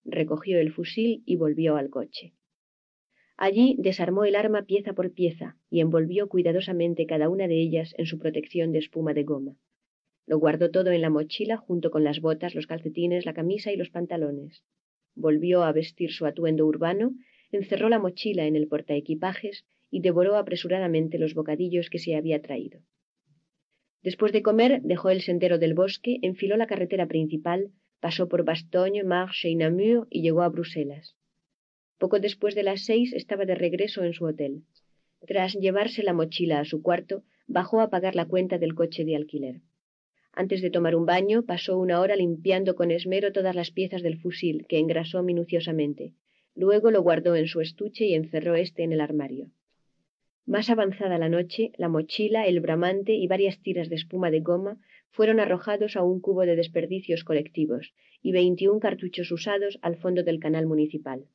recogió 0.07 0.59
el 0.59 0.73
fusil 0.73 1.23
y 1.27 1.37
volvió 1.37 1.77
al 1.77 1.91
coche. 1.91 2.33
Allí 3.37 3.77
desarmó 3.79 4.25
el 4.25 4.35
arma 4.35 4.63
pieza 4.63 4.95
por 4.95 5.13
pieza 5.13 5.59
y 5.69 5.81
envolvió 5.81 6.31
cuidadosamente 6.31 7.05
cada 7.05 7.29
una 7.29 7.47
de 7.47 7.61
ellas 7.61 7.95
en 7.99 8.07
su 8.07 8.19
protección 8.19 8.73
de 8.73 8.79
espuma 8.79 9.13
de 9.13 9.25
goma. 9.25 9.59
Lo 10.25 10.39
guardó 10.39 10.71
todo 10.71 10.91
en 10.91 11.03
la 11.03 11.11
mochila 11.11 11.59
junto 11.59 11.91
con 11.91 12.03
las 12.03 12.21
botas, 12.23 12.55
los 12.55 12.67
calcetines, 12.67 13.27
la 13.27 13.35
camisa 13.35 13.73
y 13.73 13.77
los 13.77 13.91
pantalones. 13.91 14.65
Volvió 15.15 15.65
a 15.65 15.73
vestir 15.73 16.13
su 16.13 16.25
atuendo 16.25 16.65
urbano, 16.65 17.13
encerró 17.53 17.91
la 17.91 17.99
mochila 17.99 18.47
en 18.47 18.57
el 18.57 18.69
portaequipajes 18.69 19.67
y 19.91 20.01
devoró 20.01 20.37
apresuradamente 20.37 21.19
los 21.19 21.35
bocadillos 21.35 21.91
que 21.91 21.99
se 21.99 22.15
había 22.15 22.41
traído. 22.43 22.81
Después 24.03 24.33
de 24.33 24.43
comer, 24.43 24.81
dejó 24.83 25.11
el 25.11 25.23
sendero 25.23 25.59
del 25.59 25.75
bosque, 25.75 26.19
enfiló 26.23 26.57
la 26.57 26.67
carretera 26.67 27.07
principal, 27.07 27.73
pasó 28.01 28.29
por 28.29 28.45
Bastogne, 28.45 29.03
Marche 29.03 29.49
y 29.49 29.57
Namur 29.57 30.07
y 30.11 30.23
llegó 30.23 30.43
a 30.43 30.49
Bruselas. 30.49 31.17
Poco 31.99 32.21
después 32.21 32.55
de 32.55 32.63
las 32.63 32.85
seis 32.85 33.13
estaba 33.13 33.45
de 33.45 33.57
regreso 33.57 34.05
en 34.05 34.13
su 34.13 34.25
hotel. 34.25 34.63
Tras 35.27 35.55
llevarse 35.55 36.05
la 36.05 36.13
mochila 36.13 36.61
a 36.61 36.65
su 36.65 36.81
cuarto, 36.81 37.25
bajó 37.49 37.81
a 37.81 37.91
pagar 37.91 38.15
la 38.15 38.27
cuenta 38.27 38.59
del 38.59 38.75
coche 38.75 39.05
de 39.05 39.17
alquiler. 39.17 39.63
Antes 40.33 40.63
de 40.63 40.71
tomar 40.71 40.95
un 40.95 41.07
baño, 41.07 41.45
pasó 41.45 41.77
una 41.77 42.01
hora 42.01 42.15
limpiando 42.15 42.77
con 42.77 42.93
esmero 42.93 43.33
todas 43.33 43.57
las 43.57 43.73
piezas 43.73 44.03
del 44.03 44.21
fusil, 44.21 44.67
que 44.69 44.79
engrasó 44.79 45.25
minuciosamente. 45.25 46.13
Luego 46.55 46.93
lo 46.93 47.03
guardó 47.03 47.35
en 47.35 47.49
su 47.49 47.61
estuche 47.61 48.05
y 48.07 48.15
encerró 48.15 48.55
éste 48.55 48.85
en 48.85 48.93
el 48.93 49.01
armario. 49.01 49.51
Más 50.49 50.71
avanzada 50.71 51.19
la 51.19 51.29
noche, 51.29 51.73
la 51.77 51.91
mochila, 51.91 52.47
el 52.47 52.61
bramante 52.61 53.13
y 53.13 53.27
varias 53.27 53.61
tiras 53.61 53.91
de 53.91 53.97
espuma 53.97 54.31
de 54.31 54.41
goma 54.41 54.79
fueron 55.11 55.41
arrojados 55.41 55.95
a 55.95 56.03
un 56.03 56.21
cubo 56.21 56.47
de 56.47 56.57
desperdicios 56.57 57.23
colectivos 57.23 57.93
y 58.23 58.33
veintiún 58.33 58.81
cartuchos 58.81 59.31
usados 59.31 59.79
al 59.83 59.97
fondo 59.97 60.23
del 60.23 60.41
canal 60.41 60.65
municipal. 60.65 61.27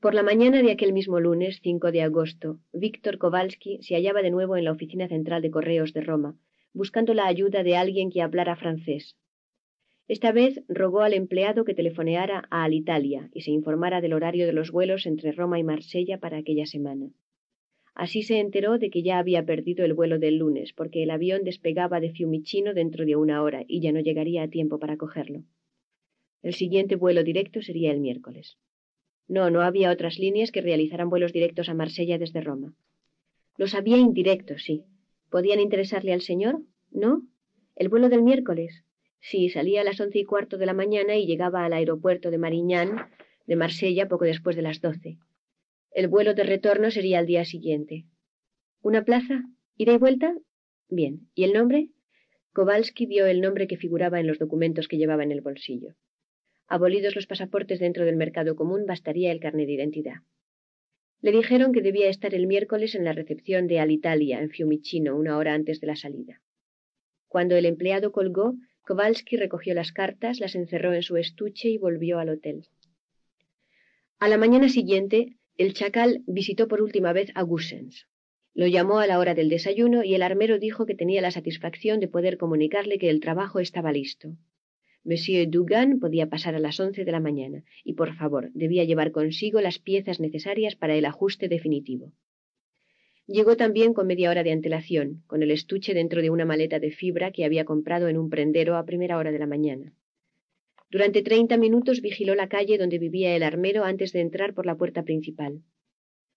Por 0.00 0.14
la 0.14 0.24
mañana 0.24 0.62
de 0.62 0.72
aquel 0.72 0.92
mismo 0.92 1.20
lunes, 1.20 1.60
5 1.62 1.92
de 1.92 2.02
agosto, 2.02 2.58
Víctor 2.72 3.18
Kowalski 3.18 3.78
se 3.82 3.94
hallaba 3.94 4.20
de 4.20 4.32
nuevo 4.32 4.56
en 4.56 4.64
la 4.64 4.72
oficina 4.72 5.06
central 5.06 5.42
de 5.42 5.52
correos 5.52 5.92
de 5.92 6.00
Roma, 6.00 6.36
buscando 6.72 7.14
la 7.14 7.28
ayuda 7.28 7.62
de 7.62 7.76
alguien 7.76 8.10
que 8.10 8.20
hablara 8.20 8.56
francés. 8.56 9.16
Esta 10.12 10.30
vez 10.30 10.62
rogó 10.68 11.00
al 11.00 11.14
empleado 11.14 11.64
que 11.64 11.72
telefoneara 11.72 12.46
a 12.50 12.64
Alitalia 12.64 13.30
y 13.32 13.40
se 13.40 13.50
informara 13.50 14.02
del 14.02 14.12
horario 14.12 14.44
de 14.44 14.52
los 14.52 14.70
vuelos 14.70 15.06
entre 15.06 15.32
Roma 15.32 15.58
y 15.58 15.64
Marsella 15.64 16.18
para 16.18 16.36
aquella 16.36 16.66
semana. 16.66 17.08
Así 17.94 18.22
se 18.22 18.38
enteró 18.38 18.76
de 18.76 18.90
que 18.90 19.02
ya 19.02 19.18
había 19.18 19.46
perdido 19.46 19.86
el 19.86 19.94
vuelo 19.94 20.18
del 20.18 20.36
lunes, 20.36 20.74
porque 20.74 21.02
el 21.02 21.10
avión 21.10 21.44
despegaba 21.44 21.98
de 21.98 22.10
Fiumicino 22.10 22.74
dentro 22.74 23.06
de 23.06 23.16
una 23.16 23.42
hora 23.42 23.64
y 23.66 23.80
ya 23.80 23.90
no 23.90 24.00
llegaría 24.00 24.42
a 24.42 24.48
tiempo 24.48 24.78
para 24.78 24.98
cogerlo. 24.98 25.44
El 26.42 26.52
siguiente 26.52 26.96
vuelo 26.96 27.24
directo 27.24 27.62
sería 27.62 27.90
el 27.90 28.00
miércoles. 28.00 28.58
No, 29.28 29.48
no 29.48 29.62
había 29.62 29.90
otras 29.90 30.18
líneas 30.18 30.52
que 30.52 30.60
realizaran 30.60 31.08
vuelos 31.08 31.32
directos 31.32 31.70
a 31.70 31.74
Marsella 31.74 32.18
desde 32.18 32.42
Roma. 32.42 32.74
Los 33.56 33.74
había 33.74 33.96
indirectos, 33.96 34.62
sí. 34.62 34.84
¿Podían 35.30 35.58
interesarle 35.58 36.12
al 36.12 36.20
señor? 36.20 36.60
¿No? 36.90 37.22
¿El 37.76 37.88
vuelo 37.88 38.10
del 38.10 38.20
miércoles? 38.20 38.84
Sí, 39.22 39.48
salía 39.50 39.82
a 39.82 39.84
las 39.84 40.00
once 40.00 40.18
y 40.18 40.24
cuarto 40.24 40.58
de 40.58 40.66
la 40.66 40.74
mañana 40.74 41.16
y 41.16 41.26
llegaba 41.26 41.64
al 41.64 41.72
aeropuerto 41.72 42.32
de 42.32 42.38
Mariñán, 42.38 43.08
de 43.46 43.54
Marsella, 43.56 44.08
poco 44.08 44.24
después 44.24 44.56
de 44.56 44.62
las 44.62 44.80
doce. 44.80 45.18
El 45.92 46.08
vuelo 46.08 46.34
de 46.34 46.42
retorno 46.42 46.90
sería 46.90 47.20
al 47.20 47.26
día 47.26 47.44
siguiente. 47.44 48.04
¿Una 48.82 49.04
plaza? 49.04 49.44
¿Ida 49.76 49.92
y 49.92 49.98
vuelta? 49.98 50.34
Bien. 50.88 51.28
¿Y 51.36 51.44
el 51.44 51.52
nombre? 51.52 51.90
Kowalski 52.52 53.06
vio 53.06 53.26
el 53.26 53.40
nombre 53.40 53.68
que 53.68 53.76
figuraba 53.76 54.18
en 54.18 54.26
los 54.26 54.40
documentos 54.40 54.88
que 54.88 54.98
llevaba 54.98 55.22
en 55.22 55.30
el 55.30 55.40
bolsillo. 55.40 55.94
Abolidos 56.66 57.14
los 57.14 57.28
pasaportes 57.28 57.78
dentro 57.78 58.04
del 58.04 58.16
mercado 58.16 58.56
común, 58.56 58.86
bastaría 58.86 59.30
el 59.30 59.38
carnet 59.38 59.66
de 59.66 59.74
identidad. 59.74 60.16
Le 61.20 61.30
dijeron 61.30 61.72
que 61.72 61.80
debía 61.80 62.08
estar 62.08 62.34
el 62.34 62.48
miércoles 62.48 62.96
en 62.96 63.04
la 63.04 63.12
recepción 63.12 63.68
de 63.68 63.78
Alitalia, 63.78 64.40
en 64.40 64.50
Fiumicino, 64.50 65.16
una 65.16 65.36
hora 65.36 65.54
antes 65.54 65.80
de 65.80 65.86
la 65.86 65.94
salida. 65.94 66.42
Cuando 67.28 67.54
el 67.56 67.66
empleado 67.66 68.10
colgó, 68.10 68.54
Kowalski 68.84 69.36
recogió 69.36 69.74
las 69.74 69.92
cartas, 69.92 70.40
las 70.40 70.54
encerró 70.54 70.92
en 70.92 71.02
su 71.02 71.16
estuche 71.16 71.68
y 71.68 71.78
volvió 71.78 72.18
al 72.18 72.30
hotel. 72.30 72.66
A 74.18 74.28
la 74.28 74.38
mañana 74.38 74.68
siguiente, 74.68 75.36
el 75.56 75.74
chacal 75.74 76.22
visitó 76.26 76.68
por 76.68 76.82
última 76.82 77.12
vez 77.12 77.30
a 77.34 77.42
Gussens. 77.42 78.08
Lo 78.54 78.66
llamó 78.66 78.98
a 78.98 79.06
la 79.06 79.18
hora 79.18 79.34
del 79.34 79.48
desayuno 79.48 80.04
y 80.04 80.14
el 80.14 80.22
armero 80.22 80.58
dijo 80.58 80.84
que 80.84 80.94
tenía 80.94 81.22
la 81.22 81.30
satisfacción 81.30 82.00
de 82.00 82.08
poder 82.08 82.36
comunicarle 82.36 82.98
que 82.98 83.08
el 83.08 83.20
trabajo 83.20 83.60
estaba 83.60 83.92
listo. 83.92 84.36
Monsieur 85.04 85.48
Dugan 85.48 85.98
podía 85.98 86.28
pasar 86.28 86.54
a 86.54 86.60
las 86.60 86.78
once 86.78 87.04
de 87.04 87.12
la 87.12 87.20
mañana 87.20 87.64
y, 87.82 87.94
por 87.94 88.14
favor, 88.14 88.50
debía 88.52 88.84
llevar 88.84 89.10
consigo 89.10 89.60
las 89.60 89.78
piezas 89.78 90.20
necesarias 90.20 90.76
para 90.76 90.94
el 90.94 91.04
ajuste 91.04 91.48
definitivo. 91.48 92.12
Llegó 93.32 93.56
también 93.56 93.94
con 93.94 94.06
media 94.06 94.28
hora 94.28 94.42
de 94.42 94.52
antelación, 94.52 95.22
con 95.26 95.42
el 95.42 95.50
estuche 95.50 95.94
dentro 95.94 96.20
de 96.20 96.28
una 96.28 96.44
maleta 96.44 96.78
de 96.78 96.90
fibra 96.90 97.32
que 97.32 97.46
había 97.46 97.64
comprado 97.64 98.08
en 98.08 98.18
un 98.18 98.28
prendero 98.28 98.76
a 98.76 98.84
primera 98.84 99.16
hora 99.16 99.32
de 99.32 99.38
la 99.38 99.46
mañana. 99.46 99.94
Durante 100.90 101.22
treinta 101.22 101.56
minutos 101.56 102.02
vigiló 102.02 102.34
la 102.34 102.50
calle 102.50 102.76
donde 102.76 102.98
vivía 102.98 103.34
el 103.34 103.42
armero 103.42 103.84
antes 103.84 104.12
de 104.12 104.20
entrar 104.20 104.52
por 104.52 104.66
la 104.66 104.76
puerta 104.76 105.02
principal. 105.02 105.62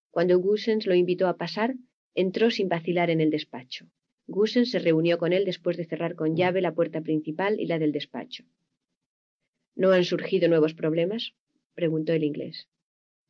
Cuando 0.10 0.40
Gussens 0.40 0.88
lo 0.88 0.96
invitó 0.96 1.28
a 1.28 1.36
pasar, 1.36 1.76
entró 2.14 2.50
sin 2.50 2.70
vacilar 2.70 3.10
en 3.10 3.20
el 3.20 3.30
despacho. 3.30 3.88
Gusen 4.28 4.66
se 4.66 4.80
reunió 4.80 5.18
con 5.18 5.34
él 5.34 5.44
después 5.44 5.76
de 5.76 5.84
cerrar 5.84 6.16
con 6.16 6.38
llave 6.38 6.62
la 6.62 6.74
puerta 6.74 7.02
principal 7.02 7.60
y 7.60 7.66
la 7.66 7.78
del 7.78 7.92
despacho. 7.92 8.46
¿No 9.76 9.92
han 9.92 10.06
surgido 10.06 10.48
nuevos 10.48 10.74
problemas? 10.74 11.34
preguntó 11.74 12.14
el 12.14 12.24
inglés. 12.24 12.70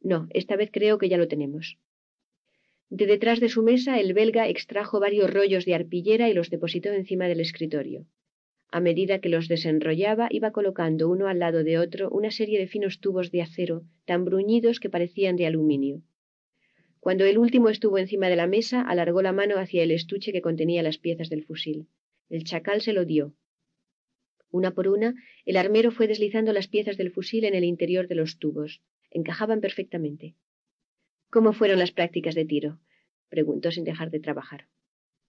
No, 0.01 0.27
esta 0.29 0.55
vez 0.55 0.69
creo 0.71 0.99
que 0.99 1.09
ya 1.09 1.17
lo 1.17 1.27
tenemos. 1.27 1.79
De 2.89 3.07
detrás 3.07 3.39
de 3.39 3.49
su 3.49 3.63
mesa, 3.63 3.99
el 3.99 4.13
belga 4.13 4.47
extrajo 4.47 4.99
varios 4.99 5.29
rollos 5.29 5.65
de 5.65 5.73
arpillera 5.73 6.29
y 6.29 6.33
los 6.33 6.49
depositó 6.49 6.91
encima 6.91 7.27
del 7.27 7.39
escritorio. 7.39 8.05
A 8.71 8.79
medida 8.79 9.19
que 9.19 9.29
los 9.29 9.47
desenrollaba, 9.47 10.27
iba 10.31 10.51
colocando 10.51 11.09
uno 11.09 11.27
al 11.27 11.39
lado 11.39 11.63
de 11.63 11.77
otro 11.77 12.09
una 12.09 12.31
serie 12.31 12.59
de 12.59 12.67
finos 12.67 12.99
tubos 12.99 13.31
de 13.31 13.41
acero, 13.41 13.83
tan 14.05 14.25
bruñidos 14.25 14.79
que 14.79 14.89
parecían 14.89 15.35
de 15.35 15.45
aluminio. 15.45 16.03
Cuando 16.99 17.23
el 17.25 17.37
último 17.37 17.69
estuvo 17.69 17.97
encima 17.97 18.29
de 18.29 18.35
la 18.35 18.47
mesa, 18.47 18.81
alargó 18.81 19.21
la 19.21 19.31
mano 19.31 19.57
hacia 19.57 19.83
el 19.83 19.91
estuche 19.91 20.31
que 20.31 20.41
contenía 20.41 20.83
las 20.83 20.97
piezas 20.97 21.29
del 21.29 21.43
fusil. 21.43 21.87
El 22.29 22.43
chacal 22.43 22.81
se 22.81 22.93
lo 22.93 23.05
dio. 23.05 23.33
Una 24.51 24.71
por 24.71 24.87
una, 24.87 25.13
el 25.45 25.57
armero 25.57 25.91
fue 25.91 26.07
deslizando 26.07 26.51
las 26.51 26.67
piezas 26.67 26.97
del 26.97 27.11
fusil 27.11 27.45
en 27.45 27.53
el 27.55 27.63
interior 27.63 28.07
de 28.07 28.15
los 28.15 28.39
tubos. 28.39 28.81
Encajaban 29.11 29.61
perfectamente. 29.61 30.35
¿Cómo 31.35 31.51
fueron 31.51 31.79
las 31.79 31.91
prácticas 31.91 32.33
de 32.33 32.45
tiro? 32.45 32.79
preguntó 33.27 33.69
sin 33.69 33.83
dejar 33.83 34.09
de 34.09 34.21
trabajar. 34.21 34.69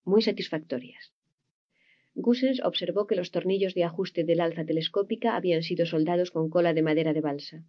Muy 0.04 0.22
satisfactorias. 0.22 1.12
Gussens 2.14 2.62
observó 2.62 3.08
que 3.08 3.16
los 3.16 3.32
tornillos 3.32 3.74
de 3.74 3.82
ajuste 3.82 4.22
del 4.22 4.40
alza 4.40 4.64
telescópica 4.64 5.34
habían 5.34 5.64
sido 5.64 5.84
soldados 5.84 6.30
con 6.30 6.48
cola 6.48 6.74
de 6.74 6.82
madera 6.82 7.12
de 7.12 7.22
balsa. 7.22 7.64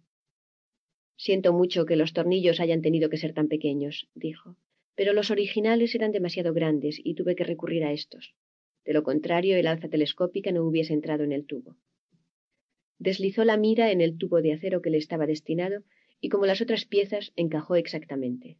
Siento 1.16 1.52
mucho 1.52 1.84
que 1.84 1.96
los 1.96 2.12
tornillos 2.12 2.60
hayan 2.60 2.80
tenido 2.80 3.10
que 3.10 3.16
ser 3.16 3.34
tan 3.34 3.48
pequeños, 3.48 4.08
dijo, 4.14 4.56
pero 4.94 5.12
los 5.14 5.32
originales 5.32 5.96
eran 5.96 6.12
demasiado 6.12 6.54
grandes 6.54 7.00
y 7.02 7.14
tuve 7.16 7.34
que 7.34 7.42
recurrir 7.42 7.82
a 7.82 7.92
estos. 7.92 8.36
De 8.84 8.92
lo 8.92 9.02
contrario, 9.02 9.56
el 9.56 9.66
alza 9.66 9.88
telescópica 9.88 10.52
no 10.52 10.62
hubiese 10.62 10.92
entrado 10.92 11.24
en 11.24 11.32
el 11.32 11.44
tubo. 11.44 11.76
Deslizó 13.00 13.44
la 13.44 13.56
mira 13.56 13.90
en 13.90 14.00
el 14.00 14.16
tubo 14.16 14.42
de 14.42 14.52
acero 14.52 14.80
que 14.80 14.90
le 14.90 14.98
estaba 14.98 15.26
destinado 15.26 15.82
y 16.20 16.28
como 16.28 16.46
las 16.46 16.60
otras 16.60 16.84
piezas 16.84 17.32
encajó 17.36 17.76
exactamente. 17.76 18.56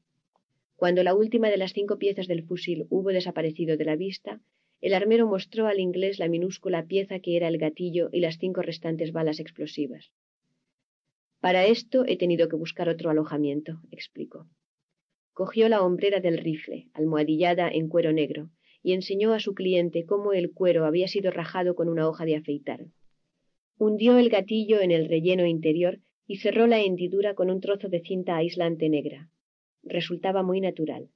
Cuando 0.76 1.02
la 1.02 1.14
última 1.14 1.50
de 1.50 1.56
las 1.56 1.72
cinco 1.72 1.98
piezas 1.98 2.28
del 2.28 2.44
fusil 2.44 2.86
hubo 2.88 3.10
desaparecido 3.10 3.76
de 3.76 3.84
la 3.84 3.96
vista, 3.96 4.40
el 4.80 4.94
armero 4.94 5.26
mostró 5.26 5.66
al 5.66 5.80
inglés 5.80 6.20
la 6.20 6.28
minúscula 6.28 6.86
pieza 6.86 7.18
que 7.18 7.36
era 7.36 7.48
el 7.48 7.58
gatillo 7.58 8.10
y 8.12 8.20
las 8.20 8.38
cinco 8.38 8.62
restantes 8.62 9.10
balas 9.10 9.40
explosivas. 9.40 10.12
Para 11.40 11.66
esto 11.66 12.04
he 12.06 12.16
tenido 12.16 12.48
que 12.48 12.56
buscar 12.56 12.88
otro 12.88 13.10
alojamiento, 13.10 13.80
explicó. 13.90 14.46
Cogió 15.32 15.68
la 15.68 15.82
hombrera 15.82 16.20
del 16.20 16.38
rifle, 16.38 16.88
almohadillada 16.94 17.68
en 17.68 17.88
cuero 17.88 18.12
negro, 18.12 18.50
y 18.82 18.92
enseñó 18.92 19.32
a 19.32 19.40
su 19.40 19.54
cliente 19.54 20.04
cómo 20.04 20.32
el 20.32 20.52
cuero 20.52 20.84
había 20.84 21.08
sido 21.08 21.30
rajado 21.30 21.74
con 21.74 21.88
una 21.88 22.08
hoja 22.08 22.24
de 22.24 22.36
afeitar. 22.36 22.86
Hundió 23.78 24.18
el 24.18 24.28
gatillo 24.30 24.80
en 24.80 24.90
el 24.90 25.08
relleno 25.08 25.46
interior 25.46 26.00
y 26.28 26.36
cerró 26.36 26.66
la 26.66 26.80
hendidura 26.80 27.34
con 27.34 27.50
un 27.50 27.60
trozo 27.60 27.88
de 27.88 28.00
cinta 28.00 28.36
aislante 28.36 28.90
negra. 28.90 29.30
Resultaba 29.82 30.42
muy 30.42 30.60
natural. 30.60 31.08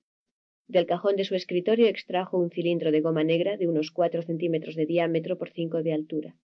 Del 0.68 0.86
cajón 0.86 1.16
de 1.16 1.24
su 1.24 1.34
escritorio 1.34 1.86
extrajo 1.86 2.38
un 2.38 2.50
cilindro 2.50 2.90
de 2.90 3.02
goma 3.02 3.22
negra 3.22 3.58
de 3.58 3.68
unos 3.68 3.90
cuatro 3.90 4.22
centímetros 4.22 4.74
de 4.74 4.86
diámetro 4.86 5.36
por 5.36 5.50
cinco 5.50 5.82
de 5.82 5.92
altura. 5.92 6.36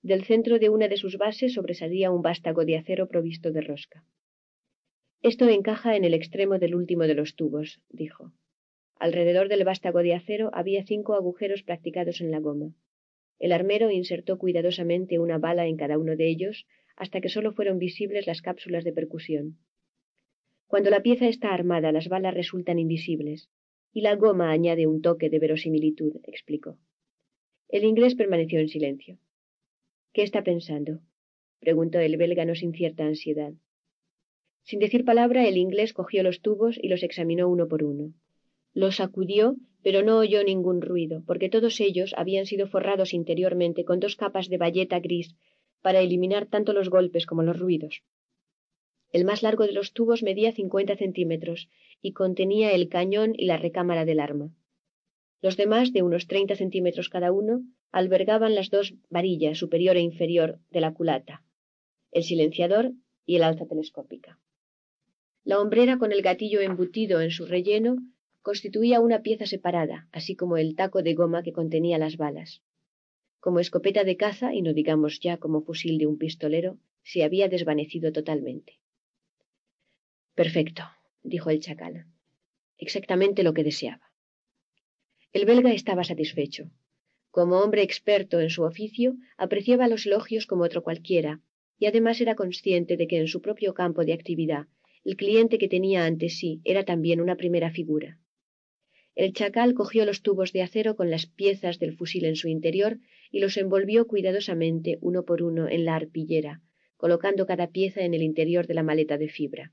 Del 0.00 0.24
centro 0.24 0.60
de 0.60 0.68
una 0.68 0.86
de 0.86 0.96
sus 0.96 1.18
bases 1.18 1.54
sobresalía 1.54 2.12
un 2.12 2.22
vástago 2.22 2.64
de 2.64 2.76
acero 2.76 3.08
provisto 3.08 3.50
de 3.50 3.62
rosca. 3.62 4.04
Esto 5.20 5.48
encaja 5.48 5.96
en 5.96 6.04
el 6.04 6.14
extremo 6.14 6.60
del 6.60 6.76
último 6.76 7.02
de 7.08 7.14
los 7.14 7.34
tubos, 7.34 7.80
dijo. 7.88 8.32
Alrededor 8.96 9.48
del 9.48 9.64
vástago 9.64 10.04
de 10.04 10.14
acero 10.14 10.50
había 10.52 10.84
cinco 10.84 11.14
agujeros 11.14 11.64
practicados 11.64 12.20
en 12.20 12.30
la 12.30 12.38
goma. 12.38 12.76
El 13.40 13.50
armero 13.50 13.90
insertó 13.90 14.38
cuidadosamente 14.38 15.18
una 15.18 15.38
bala 15.38 15.66
en 15.66 15.76
cada 15.76 15.98
uno 15.98 16.14
de 16.14 16.28
ellos, 16.28 16.66
hasta 16.96 17.20
que 17.20 17.28
solo 17.28 17.52
fueron 17.52 17.78
visibles 17.78 18.26
las 18.26 18.42
cápsulas 18.42 18.84
de 18.84 18.92
percusión. 18.92 19.58
Cuando 20.66 20.90
la 20.90 21.02
pieza 21.02 21.28
está 21.28 21.52
armada, 21.52 21.92
las 21.92 22.08
balas 22.08 22.34
resultan 22.34 22.78
invisibles, 22.78 23.50
y 23.92 24.00
la 24.00 24.16
goma 24.16 24.50
añade 24.50 24.86
un 24.86 25.02
toque 25.02 25.28
de 25.28 25.38
verosimilitud, 25.38 26.16
explicó. 26.24 26.78
El 27.68 27.84
inglés 27.84 28.14
permaneció 28.14 28.58
en 28.60 28.68
silencio. 28.68 29.18
¿Qué 30.12 30.22
está 30.22 30.42
pensando? 30.42 31.00
preguntó 31.60 31.98
el 32.00 32.16
belga 32.16 32.44
no 32.44 32.54
sin 32.54 32.72
cierta 32.72 33.04
ansiedad. 33.04 33.52
Sin 34.62 34.78
decir 34.78 35.04
palabra, 35.04 35.46
el 35.46 35.56
inglés 35.56 35.92
cogió 35.92 36.22
los 36.22 36.40
tubos 36.40 36.78
y 36.80 36.88
los 36.88 37.02
examinó 37.02 37.48
uno 37.48 37.68
por 37.68 37.82
uno. 37.82 38.14
Los 38.74 38.96
sacudió, 38.96 39.56
pero 39.82 40.02
no 40.02 40.18
oyó 40.18 40.44
ningún 40.44 40.80
ruido, 40.80 41.22
porque 41.26 41.48
todos 41.48 41.80
ellos 41.80 42.14
habían 42.16 42.46
sido 42.46 42.66
forrados 42.66 43.12
interiormente 43.12 43.84
con 43.84 44.00
dos 44.00 44.16
capas 44.16 44.48
de 44.48 44.58
bayeta 44.58 45.00
gris 45.00 45.34
para 45.82 46.00
eliminar 46.00 46.46
tanto 46.46 46.72
los 46.72 46.88
golpes 46.88 47.26
como 47.26 47.42
los 47.42 47.58
ruidos. 47.58 48.02
El 49.12 49.24
más 49.26 49.42
largo 49.42 49.66
de 49.66 49.72
los 49.72 49.92
tubos 49.92 50.22
medía 50.22 50.52
cincuenta 50.52 50.96
centímetros 50.96 51.68
y 52.00 52.12
contenía 52.12 52.72
el 52.72 52.88
cañón 52.88 53.34
y 53.36 53.44
la 53.44 53.58
recámara 53.58 54.04
del 54.06 54.20
arma. 54.20 54.54
Los 55.42 55.56
demás, 55.56 55.92
de 55.92 56.02
unos 56.02 56.26
treinta 56.28 56.56
centímetros 56.56 57.08
cada 57.08 57.30
uno, 57.32 57.62
albergaban 57.90 58.54
las 58.54 58.70
dos 58.70 58.94
varillas 59.10 59.58
superior 59.58 59.96
e 59.96 60.00
inferior 60.00 60.60
de 60.70 60.80
la 60.80 60.94
culata, 60.94 61.42
el 62.10 62.22
silenciador 62.22 62.92
y 63.26 63.36
el 63.36 63.42
alza 63.42 63.66
telescópica. 63.66 64.38
La 65.44 65.60
hombrera 65.60 65.98
con 65.98 66.12
el 66.12 66.22
gatillo 66.22 66.60
embutido 66.60 67.20
en 67.20 67.32
su 67.32 67.44
relleno 67.44 67.96
constituía 68.40 69.00
una 69.00 69.22
pieza 69.22 69.46
separada, 69.46 70.08
así 70.12 70.36
como 70.36 70.56
el 70.56 70.74
taco 70.74 71.02
de 71.02 71.14
goma 71.14 71.42
que 71.42 71.52
contenía 71.52 71.98
las 71.98 72.16
balas. 72.16 72.62
Como 73.44 73.58
escopeta 73.58 74.04
de 74.04 74.16
caza, 74.24 74.54
y 74.54 74.62
no 74.62 74.72
digamos 74.72 75.18
ya 75.18 75.34
como 75.42 75.62
fusil 75.66 75.98
de 75.98 76.06
un 76.06 76.16
pistolero, 76.16 76.78
se 77.02 77.24
había 77.24 77.48
desvanecido 77.48 78.12
totalmente. 78.12 78.78
Perfecto, 80.36 80.84
dijo 81.24 81.50
el 81.50 81.58
chacal. 81.58 82.06
Exactamente 82.78 83.42
lo 83.42 83.52
que 83.52 83.64
deseaba. 83.64 84.06
El 85.32 85.44
belga 85.44 85.72
estaba 85.72 86.04
satisfecho. 86.04 86.70
Como 87.32 87.58
hombre 87.58 87.82
experto 87.82 88.38
en 88.38 88.50
su 88.50 88.62
oficio, 88.62 89.16
apreciaba 89.36 89.88
los 89.88 90.06
elogios 90.06 90.46
como 90.46 90.62
otro 90.62 90.84
cualquiera, 90.84 91.40
y 91.80 91.86
además 91.86 92.20
era 92.20 92.36
consciente 92.36 92.96
de 92.96 93.08
que 93.08 93.18
en 93.18 93.26
su 93.26 93.42
propio 93.42 93.74
campo 93.74 94.04
de 94.04 94.12
actividad 94.12 94.68
el 95.04 95.16
cliente 95.16 95.58
que 95.58 95.66
tenía 95.66 96.04
ante 96.04 96.28
sí 96.28 96.60
era 96.62 96.84
también 96.84 97.20
una 97.20 97.34
primera 97.34 97.72
figura. 97.72 98.20
El 99.14 99.34
chacal 99.34 99.74
cogió 99.74 100.06
los 100.06 100.22
tubos 100.22 100.52
de 100.52 100.62
acero 100.62 100.96
con 100.96 101.10
las 101.10 101.26
piezas 101.26 101.78
del 101.78 101.94
fusil 101.94 102.24
en 102.24 102.36
su 102.36 102.48
interior 102.48 102.98
y 103.30 103.40
los 103.40 103.56
envolvió 103.56 104.06
cuidadosamente 104.06 104.98
uno 105.00 105.24
por 105.24 105.42
uno 105.42 105.68
en 105.68 105.84
la 105.84 105.96
arpillera, 105.96 106.62
colocando 106.96 107.46
cada 107.46 107.68
pieza 107.68 108.02
en 108.02 108.14
el 108.14 108.22
interior 108.22 108.66
de 108.66 108.74
la 108.74 108.82
maleta 108.82 109.18
de 109.18 109.28
fibra. 109.28 109.72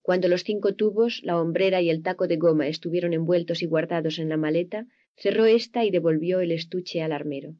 Cuando 0.00 0.28
los 0.28 0.44
cinco 0.44 0.74
tubos, 0.74 1.20
la 1.22 1.38
hombrera 1.38 1.82
y 1.82 1.90
el 1.90 2.02
taco 2.02 2.26
de 2.26 2.38
goma 2.38 2.68
estuvieron 2.68 3.12
envueltos 3.12 3.62
y 3.62 3.66
guardados 3.66 4.18
en 4.18 4.30
la 4.30 4.38
maleta, 4.38 4.86
cerró 5.16 5.44
ésta 5.44 5.84
y 5.84 5.90
devolvió 5.90 6.40
el 6.40 6.52
estuche 6.52 7.02
al 7.02 7.12
armero. 7.12 7.56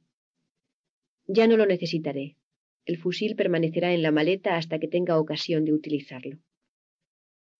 Ya 1.27 1.47
no 1.47 1.59
lo 1.59 1.67
necesitaré. 1.67 2.37
El 2.87 2.97
fusil 2.97 3.37
permanecerá 3.37 3.93
en 3.93 4.01
la 4.01 4.13
maleta 4.13 4.57
hasta 4.57 4.79
que 4.79 4.89
tenga 4.89 5.19
ocasión 5.19 5.67
de 5.67 5.75
utilizarlo. 5.75 6.39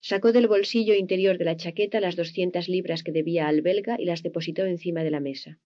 Sacó 0.01 0.33
del 0.33 0.47
bolsillo 0.47 0.95
interior 0.95 1.39
de 1.39 1.45
la 1.45 1.57
chaqueta 1.57 2.01
las 2.01 2.15
doscientas 2.15 2.69
libras 2.69 3.03
que 3.03 3.13
debía 3.13 3.49
al 3.49 3.63
belga 3.63 3.97
y 3.99 4.05
las 4.05 4.23
depositó 4.23 4.65
encima 4.65 5.03
de 5.03 5.11
la 5.11 5.21
mesa. 5.21 5.59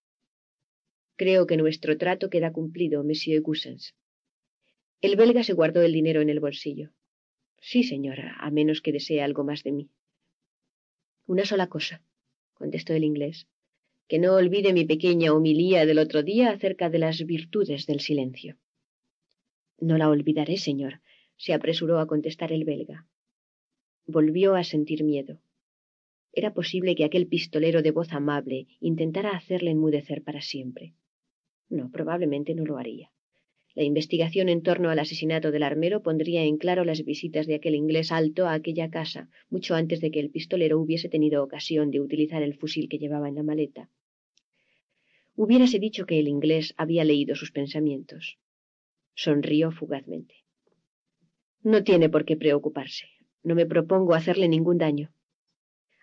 Creo 1.17 1.47
que 1.47 1.59
nuestro 1.59 1.99
trato 1.99 2.31
queda 2.31 2.53
cumplido, 2.53 3.05
monsieur 3.05 3.43
Goussens. 3.43 3.95
El 5.03 5.17
belga 5.17 5.45
se 5.45 5.53
guardó 5.53 5.83
el 5.83 5.93
dinero 5.93 6.23
en 6.23 6.31
el 6.31 6.41
bolsillo. 6.41 6.93
Sí, 7.61 7.85
señora, 7.85 8.37
a 8.41 8.51
menos 8.51 8.81
que 8.81 8.93
desee 8.93 9.21
algo 9.21 9.45
más 9.45 9.63
de 9.63 9.73
mí. 9.73 9.91
Una 11.27 11.45
sola 11.45 11.69
cosa, 11.69 12.03
contestó 12.55 12.95
el 12.95 13.05
inglés. 13.05 13.47
Que 14.09 14.19
no 14.19 14.35
olvide 14.35 14.73
mi 14.73 14.85
pequeña 14.85 15.33
homilía 15.33 15.85
del 15.87 15.99
otro 15.99 16.23
día 16.23 16.51
acerca 16.51 16.89
de 16.89 16.99
las 16.99 17.25
virtudes 17.25 17.87
del 17.87 18.01
silencio. 18.01 18.57
No 19.79 19.99
la 19.99 20.09
olvidaré, 20.09 20.57
señor, 20.57 21.01
se 21.37 21.53
apresuró 21.53 21.99
a 21.99 22.07
contestar 22.07 22.53
el 22.53 22.65
belga 22.65 23.07
volvió 24.07 24.55
a 24.55 24.65
sentir 24.65 25.05
miedo. 25.05 25.39
Era 26.33 26.55
posible 26.55 26.95
que 26.95 27.05
aquel 27.05 27.27
pistolero 27.27 27.83
de 27.83 27.91
voz 27.91 28.13
amable 28.13 28.67
intentara 28.81 29.31
hacerle 29.31 29.71
enmudecer 29.71 30.23
para 30.23 30.41
siempre. 30.41 30.95
No, 31.69 31.91
probablemente 31.91 32.55
no 32.55 32.65
lo 32.65 32.79
haría. 32.79 33.11
La 33.75 33.85
investigación 33.85 34.51
en 34.51 34.63
torno 34.63 34.91
al 34.91 34.99
asesinato 34.99 35.51
del 35.51 35.63
armero 35.63 36.03
pondría 36.03 36.45
en 36.45 36.59
claro 36.59 36.85
las 36.85 37.05
visitas 37.05 37.47
de 37.47 37.55
aquel 37.55 37.75
inglés 37.75 38.13
alto 38.13 38.47
a 38.47 38.53
aquella 38.53 38.91
casa 38.91 39.31
mucho 39.49 39.75
antes 39.75 40.01
de 40.01 40.11
que 40.11 40.21
el 40.21 40.31
pistolero 40.31 40.79
hubiese 40.79 41.09
tenido 41.09 41.43
ocasión 41.43 41.91
de 41.91 42.01
utilizar 42.01 42.43
el 42.43 42.55
fusil 42.55 42.89
que 42.89 42.99
llevaba 42.99 43.29
en 43.29 43.37
la 43.37 43.43
maleta. 43.43 43.89
Hubiérase 45.35 45.79
dicho 45.79 46.05
que 46.05 46.19
el 46.19 46.29
inglés 46.29 46.75
había 46.77 47.05
leído 47.05 47.35
sus 47.35 47.51
pensamientos. 47.51 48.39
Sonrió 49.15 49.71
fugazmente. 49.71 50.35
No 51.63 51.83
tiene 51.83 52.11
por 52.11 52.27
qué 52.27 52.37
preocuparse. 52.37 53.07
No 53.43 53.55
me 53.55 53.67
propongo 53.67 54.15
hacerle 54.15 54.49
ningún 54.49 54.79
daño. 54.79 55.13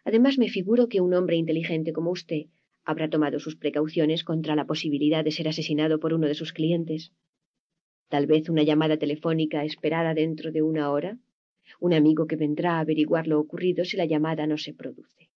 Además, 0.03 0.38
me 0.38 0.49
figuro 0.49 0.88
que 0.89 1.01
un 1.01 1.13
hombre 1.13 1.35
inteligente 1.35 1.93
como 1.93 2.11
usted 2.11 2.47
habrá 2.83 3.09
tomado 3.09 3.39
sus 3.39 3.55
precauciones 3.55 4.23
contra 4.23 4.55
la 4.55 4.65
posibilidad 4.65 5.23
de 5.23 5.31
ser 5.31 5.47
asesinado 5.47 5.99
por 5.99 6.13
uno 6.13 6.27
de 6.27 6.33
sus 6.33 6.53
clientes. 6.53 7.13
Tal 8.07 8.25
vez 8.25 8.49
una 8.49 8.63
llamada 8.63 8.97
telefónica 8.97 9.63
esperada 9.63 10.13
dentro 10.13 10.51
de 10.51 10.63
una 10.63 10.89
hora, 10.91 11.19
un 11.79 11.93
amigo 11.93 12.25
que 12.25 12.35
vendrá 12.35 12.77
a 12.77 12.79
averiguar 12.79 13.27
lo 13.27 13.39
ocurrido 13.39 13.85
si 13.85 13.95
la 13.95 14.05
llamada 14.05 14.47
no 14.47 14.57
se 14.57 14.73
produce, 14.73 15.29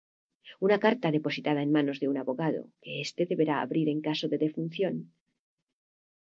una 0.60 0.78
carta 0.78 1.10
depositada 1.10 1.62
en 1.62 1.72
manos 1.72 1.99
de 1.99 2.08
un 2.08 2.16
abogado 2.16 2.68
que 2.81 3.00
éste 3.00 3.26
deberá 3.26 3.60
abrir 3.60 3.88
en 3.88 4.00
caso 4.00 4.28
de 4.28 4.38
defunción. 4.38 5.12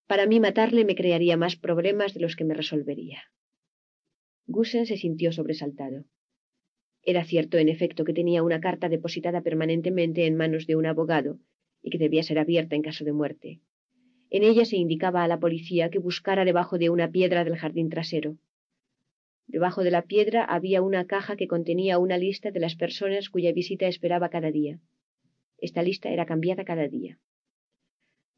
Para 0.06 0.26
mí 0.26 0.38
matarle 0.40 0.84
me 0.84 0.94
crearía 0.94 1.38
más 1.38 1.56
problemas 1.56 2.12
de 2.12 2.20
los 2.20 2.36
que 2.36 2.44
me 2.44 2.52
resolvería. 2.52 3.22
Gusen 4.46 4.84
se 4.84 4.98
sintió 4.98 5.32
sobresaltado. 5.32 6.04
Era 7.02 7.24
cierto, 7.24 7.56
en 7.56 7.70
efecto, 7.70 8.04
que 8.04 8.12
tenía 8.12 8.42
una 8.42 8.60
carta 8.60 8.90
depositada 8.90 9.40
permanentemente 9.40 10.26
en 10.26 10.36
manos 10.36 10.66
de 10.66 10.76
un 10.76 10.84
abogado 10.84 11.38
y 11.82 11.88
que 11.90 11.98
debía 11.98 12.22
ser 12.22 12.38
abierta 12.38 12.76
en 12.76 12.82
caso 12.82 13.04
de 13.04 13.12
muerte. 13.12 13.60
En 14.28 14.42
ella 14.42 14.66
se 14.66 14.76
indicaba 14.76 15.24
a 15.24 15.28
la 15.28 15.40
policía 15.40 15.88
que 15.88 15.98
buscara 15.98 16.44
debajo 16.44 16.76
de 16.76 16.90
una 16.90 17.10
piedra 17.10 17.44
del 17.44 17.56
jardín 17.56 17.88
trasero. 17.88 18.36
Debajo 19.46 19.82
de 19.82 19.90
la 19.90 20.02
piedra 20.02 20.44
había 20.44 20.82
una 20.82 21.06
caja 21.06 21.36
que 21.36 21.48
contenía 21.48 21.98
una 21.98 22.18
lista 22.18 22.50
de 22.50 22.60
las 22.60 22.76
personas 22.76 23.30
cuya 23.30 23.52
visita 23.52 23.86
esperaba 23.86 24.28
cada 24.28 24.50
día. 24.50 24.78
Esta 25.58 25.82
lista 25.82 26.10
era 26.10 26.26
cambiada 26.26 26.64
cada 26.64 26.86
día. 26.88 27.18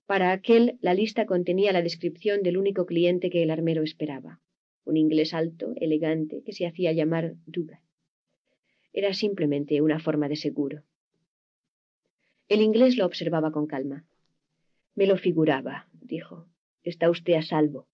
Para 0.07 0.31
aquel, 0.31 0.79
la 0.81 0.95
lista 0.95 1.27
contenía 1.27 1.73
la 1.73 1.83
descripción 1.83 2.43
del 2.43 2.59
único 2.59 2.87
cliente 2.87 3.29
que 3.29 3.43
el 3.43 3.51
armero 3.51 3.83
esperaba 3.83 4.41
un 4.87 4.97
inglés 4.97 5.35
alto, 5.35 5.73
elegante, 5.77 6.43
que 6.45 6.53
se 6.53 6.67
hacía 6.67 6.93
llamar 6.93 7.35
Duga. 7.45 7.83
Era 8.93 9.13
simplemente 9.13 9.83
una 9.83 9.99
forma 9.99 10.29
de 10.29 10.37
seguro. 10.37 10.83
El 12.49 12.63
inglés 12.63 12.97
lo 12.97 13.05
observaba 13.05 13.51
con 13.51 13.67
calma. 13.67 14.07
Me 14.95 15.07
lo 15.07 15.19
figuraba, 15.19 15.89
dijo. 16.01 16.47
Está 16.85 17.11
usted 17.11 17.35
a 17.35 17.43
salvo. 17.43 17.89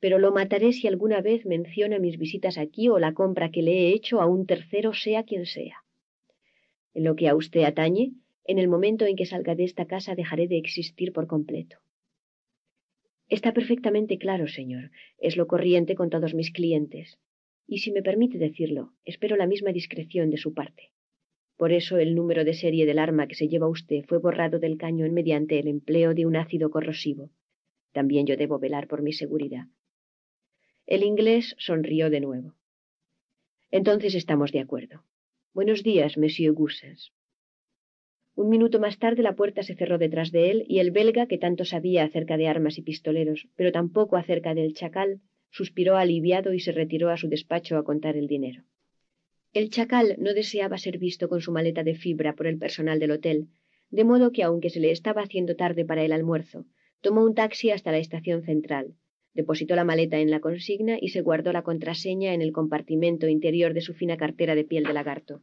Pero 0.00 0.18
lo 0.18 0.32
mataré 0.32 0.72
si 0.72 0.88
alguna 0.88 1.20
vez 1.20 1.44
menciona 1.44 1.98
mis 1.98 2.16
visitas 2.16 2.56
aquí 2.56 2.88
o 2.88 2.98
la 2.98 3.12
compra 3.12 3.50
que 3.50 3.62
le 3.62 3.72
he 3.72 3.94
hecho 3.94 4.22
a 4.22 4.26
un 4.26 4.46
tercero, 4.46 4.94
sea 4.94 5.24
quien 5.24 5.44
sea. 5.44 5.84
En 6.94 7.04
lo 7.04 7.14
que 7.14 7.28
a 7.28 7.36
usted 7.36 7.64
atañe, 7.64 8.14
en 8.44 8.58
el 8.58 8.68
momento 8.68 9.04
en 9.04 9.16
que 9.16 9.26
salga 9.26 9.54
de 9.54 9.64
esta 9.64 9.84
casa 9.84 10.14
dejaré 10.14 10.48
de 10.48 10.56
existir 10.56 11.12
por 11.12 11.26
completo. 11.26 11.76
Está 13.30 13.52
perfectamente 13.54 14.18
claro, 14.18 14.48
señor. 14.48 14.90
Es 15.18 15.36
lo 15.36 15.46
corriente 15.46 15.94
con 15.94 16.10
todos 16.10 16.34
mis 16.34 16.50
clientes. 16.50 17.18
Y 17.66 17.78
si 17.78 17.92
me 17.92 18.02
permite 18.02 18.38
decirlo, 18.38 18.92
espero 19.04 19.36
la 19.36 19.46
misma 19.46 19.70
discreción 19.70 20.30
de 20.30 20.36
su 20.36 20.52
parte. 20.52 20.90
Por 21.56 21.72
eso 21.72 21.98
el 21.98 22.16
número 22.16 22.44
de 22.44 22.54
serie 22.54 22.86
del 22.86 22.98
arma 22.98 23.28
que 23.28 23.36
se 23.36 23.46
lleva 23.46 23.68
usted 23.68 24.04
fue 24.08 24.18
borrado 24.18 24.58
del 24.58 24.76
cañón 24.76 25.14
mediante 25.14 25.60
el 25.60 25.68
empleo 25.68 26.12
de 26.12 26.26
un 26.26 26.34
ácido 26.34 26.70
corrosivo. 26.70 27.30
También 27.92 28.26
yo 28.26 28.36
debo 28.36 28.58
velar 28.58 28.88
por 28.88 29.00
mi 29.00 29.12
seguridad. 29.12 29.66
El 30.86 31.04
inglés 31.04 31.54
sonrió 31.58 32.10
de 32.10 32.20
nuevo. 32.20 32.56
Entonces 33.70 34.16
estamos 34.16 34.50
de 34.50 34.58
acuerdo. 34.58 35.04
Buenos 35.54 35.84
días, 35.84 36.18
monsieur 36.18 36.52
Goussens. 36.52 37.12
Un 38.34 38.48
minuto 38.48 38.80
más 38.80 38.98
tarde 38.98 39.22
la 39.22 39.34
puerta 39.34 39.62
se 39.62 39.74
cerró 39.74 39.98
detrás 39.98 40.30
de 40.30 40.50
él 40.50 40.64
y 40.68 40.78
el 40.78 40.90
belga, 40.90 41.26
que 41.26 41.38
tanto 41.38 41.64
sabía 41.64 42.04
acerca 42.04 42.36
de 42.36 42.48
armas 42.48 42.78
y 42.78 42.82
pistoleros, 42.82 43.48
pero 43.56 43.72
tampoco 43.72 44.16
acerca 44.16 44.54
del 44.54 44.74
chacal, 44.74 45.20
suspiró 45.50 45.96
aliviado 45.96 46.54
y 46.54 46.60
se 46.60 46.72
retiró 46.72 47.10
a 47.10 47.16
su 47.16 47.28
despacho 47.28 47.76
a 47.76 47.84
contar 47.84 48.16
el 48.16 48.28
dinero. 48.28 48.64
El 49.52 49.70
chacal 49.70 50.14
no 50.18 50.32
deseaba 50.32 50.78
ser 50.78 50.98
visto 50.98 51.28
con 51.28 51.40
su 51.40 51.50
maleta 51.50 51.82
de 51.82 51.96
fibra 51.96 52.34
por 52.34 52.46
el 52.46 52.56
personal 52.56 53.00
del 53.00 53.10
hotel, 53.10 53.48
de 53.90 54.04
modo 54.04 54.30
que 54.30 54.44
aunque 54.44 54.70
se 54.70 54.78
le 54.78 54.92
estaba 54.92 55.22
haciendo 55.22 55.56
tarde 55.56 55.84
para 55.84 56.04
el 56.04 56.12
almuerzo, 56.12 56.66
tomó 57.00 57.24
un 57.24 57.34
taxi 57.34 57.70
hasta 57.70 57.90
la 57.90 57.98
estación 57.98 58.44
central, 58.44 58.94
depositó 59.34 59.74
la 59.74 59.84
maleta 59.84 60.18
en 60.20 60.30
la 60.30 60.40
consigna 60.40 60.98
y 61.00 61.08
se 61.08 61.20
guardó 61.20 61.52
la 61.52 61.62
contraseña 61.62 62.32
en 62.32 62.42
el 62.42 62.52
compartimento 62.52 63.26
interior 63.26 63.74
de 63.74 63.80
su 63.80 63.94
fina 63.94 64.16
cartera 64.16 64.54
de 64.54 64.64
piel 64.64 64.84
de 64.84 64.92
lagarto. 64.92 65.42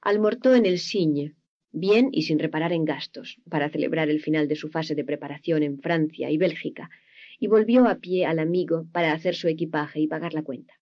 Almortó 0.00 0.54
en 0.54 0.64
el 0.66 0.78
Signe, 0.78 1.34
bien 1.72 2.10
y 2.12 2.22
sin 2.22 2.38
reparar 2.38 2.72
en 2.72 2.84
gastos, 2.84 3.38
para 3.48 3.68
celebrar 3.70 4.08
el 4.10 4.20
final 4.20 4.46
de 4.48 4.56
su 4.56 4.68
fase 4.68 4.94
de 4.94 5.04
preparación 5.04 5.62
en 5.62 5.80
Francia 5.80 6.30
y 6.30 6.36
Bélgica, 6.36 6.90
y 7.38 7.48
volvió 7.48 7.88
a 7.88 7.96
pie 7.96 8.26
al 8.26 8.38
amigo 8.38 8.86
para 8.92 9.12
hacer 9.12 9.34
su 9.34 9.48
equipaje 9.48 10.00
y 10.00 10.06
pagar 10.06 10.34
la 10.34 10.42
cuenta. 10.42 10.74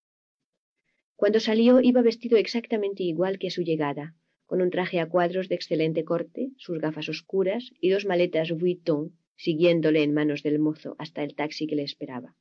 Cuando 1.16 1.40
salió 1.40 1.80
iba 1.80 2.02
vestido 2.02 2.36
exactamente 2.36 3.02
igual 3.02 3.38
que 3.38 3.48
a 3.48 3.50
su 3.50 3.62
llegada, 3.62 4.14
con 4.46 4.60
un 4.62 4.70
traje 4.70 5.00
a 5.00 5.08
cuadros 5.08 5.48
de 5.48 5.54
excelente 5.54 6.04
corte, 6.04 6.50
sus 6.56 6.78
gafas 6.78 7.08
oscuras 7.08 7.72
y 7.80 7.90
dos 7.90 8.04
maletas 8.04 8.50
Vuitton 8.50 9.16
siguiéndole 9.36 10.02
en 10.02 10.12
manos 10.12 10.42
del 10.42 10.58
mozo 10.58 10.96
hasta 10.98 11.22
el 11.22 11.34
taxi 11.34 11.66
que 11.66 11.76
le 11.76 11.82
esperaba. 11.82 12.34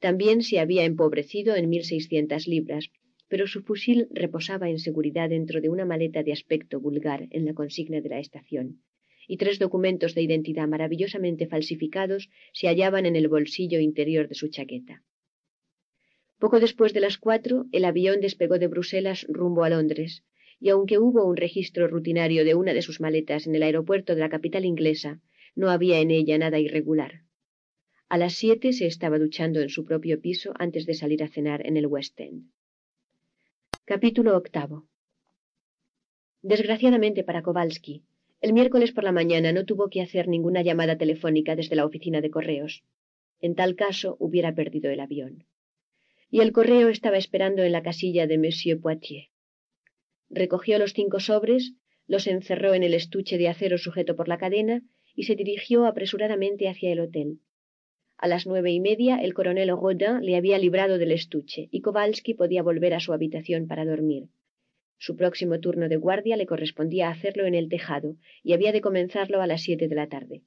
También 0.00 0.42
se 0.42 0.58
había 0.58 0.84
empobrecido 0.84 1.54
en 1.54 1.68
mil 1.68 1.84
seiscientas 1.84 2.48
libras, 2.48 2.90
pero 3.32 3.46
su 3.46 3.62
fusil 3.62 4.08
reposaba 4.10 4.68
en 4.68 4.78
seguridad 4.78 5.30
dentro 5.30 5.62
de 5.62 5.70
una 5.70 5.86
maleta 5.86 6.22
de 6.22 6.32
aspecto 6.32 6.80
vulgar 6.80 7.28
en 7.30 7.46
la 7.46 7.54
consigna 7.54 8.02
de 8.02 8.10
la 8.10 8.18
estación, 8.18 8.82
y 9.26 9.38
tres 9.38 9.58
documentos 9.58 10.14
de 10.14 10.20
identidad 10.20 10.68
maravillosamente 10.68 11.46
falsificados 11.46 12.28
se 12.52 12.68
hallaban 12.68 13.06
en 13.06 13.16
el 13.16 13.28
bolsillo 13.28 13.80
interior 13.80 14.28
de 14.28 14.34
su 14.34 14.48
chaqueta. 14.48 15.02
Poco 16.38 16.60
después 16.60 16.92
de 16.92 17.00
las 17.00 17.16
cuatro, 17.16 17.64
el 17.72 17.86
avión 17.86 18.20
despegó 18.20 18.58
de 18.58 18.66
Bruselas 18.66 19.24
rumbo 19.30 19.64
a 19.64 19.70
Londres, 19.70 20.24
y 20.60 20.68
aunque 20.68 20.98
hubo 20.98 21.24
un 21.24 21.38
registro 21.38 21.88
rutinario 21.88 22.44
de 22.44 22.54
una 22.54 22.74
de 22.74 22.82
sus 22.82 23.00
maletas 23.00 23.46
en 23.46 23.54
el 23.54 23.62
aeropuerto 23.62 24.14
de 24.14 24.20
la 24.20 24.28
capital 24.28 24.66
inglesa, 24.66 25.22
no 25.54 25.70
había 25.70 26.00
en 26.00 26.10
ella 26.10 26.36
nada 26.36 26.60
irregular. 26.60 27.22
A 28.10 28.18
las 28.18 28.34
siete 28.34 28.74
se 28.74 28.84
estaba 28.84 29.18
duchando 29.18 29.62
en 29.62 29.70
su 29.70 29.86
propio 29.86 30.20
piso 30.20 30.52
antes 30.58 30.84
de 30.84 30.92
salir 30.92 31.22
a 31.22 31.28
cenar 31.28 31.66
en 31.66 31.78
el 31.78 31.86
West 31.86 32.20
End. 32.20 32.52
Capítulo 33.84 34.36
octavo. 34.36 34.86
Desgraciadamente 36.40 37.24
para 37.24 37.42
Kowalski, 37.42 38.04
el 38.40 38.52
miércoles 38.52 38.92
por 38.92 39.02
la 39.02 39.10
mañana 39.10 39.52
no 39.52 39.64
tuvo 39.64 39.90
que 39.90 40.00
hacer 40.00 40.28
ninguna 40.28 40.62
llamada 40.62 40.96
telefónica 40.96 41.56
desde 41.56 41.74
la 41.74 41.84
oficina 41.84 42.20
de 42.20 42.30
correos. 42.30 42.84
En 43.40 43.56
tal 43.56 43.74
caso 43.74 44.16
hubiera 44.20 44.54
perdido 44.54 44.88
el 44.88 45.00
avión. 45.00 45.46
Y 46.30 46.42
el 46.42 46.52
correo 46.52 46.90
estaba 46.90 47.16
esperando 47.16 47.64
en 47.64 47.72
la 47.72 47.82
casilla 47.82 48.28
de 48.28 48.38
Monsieur 48.38 48.80
Poitiers. 48.80 49.30
Recogió 50.30 50.78
los 50.78 50.92
cinco 50.92 51.18
sobres, 51.18 51.72
los 52.06 52.28
encerró 52.28 52.74
en 52.74 52.84
el 52.84 52.94
estuche 52.94 53.36
de 53.36 53.48
acero 53.48 53.78
sujeto 53.78 54.14
por 54.14 54.28
la 54.28 54.38
cadena 54.38 54.82
y 55.16 55.24
se 55.24 55.34
dirigió 55.34 55.86
apresuradamente 55.86 56.68
hacia 56.68 56.92
el 56.92 57.00
hotel. 57.00 57.40
A 58.22 58.28
las 58.28 58.46
nueve 58.46 58.70
y 58.70 58.78
media 58.78 59.16
el 59.16 59.34
coronel 59.34 59.70
Rodin 59.70 60.20
le 60.20 60.36
había 60.36 60.56
librado 60.56 60.96
del 60.96 61.10
estuche 61.10 61.66
y 61.72 61.80
Kowalski 61.80 62.34
podía 62.34 62.62
volver 62.62 62.94
a 62.94 63.00
su 63.00 63.12
habitación 63.12 63.66
para 63.66 63.84
dormir. 63.84 64.28
Su 64.96 65.16
próximo 65.16 65.58
turno 65.58 65.88
de 65.88 65.96
guardia 65.96 66.36
le 66.36 66.46
correspondía 66.46 67.10
hacerlo 67.10 67.46
en 67.46 67.56
el 67.56 67.68
tejado 67.68 68.14
y 68.44 68.52
había 68.52 68.70
de 68.70 68.80
comenzarlo 68.80 69.42
a 69.42 69.48
las 69.48 69.62
siete 69.62 69.88
de 69.88 69.96
la 69.96 70.08
tarde. 70.08 70.42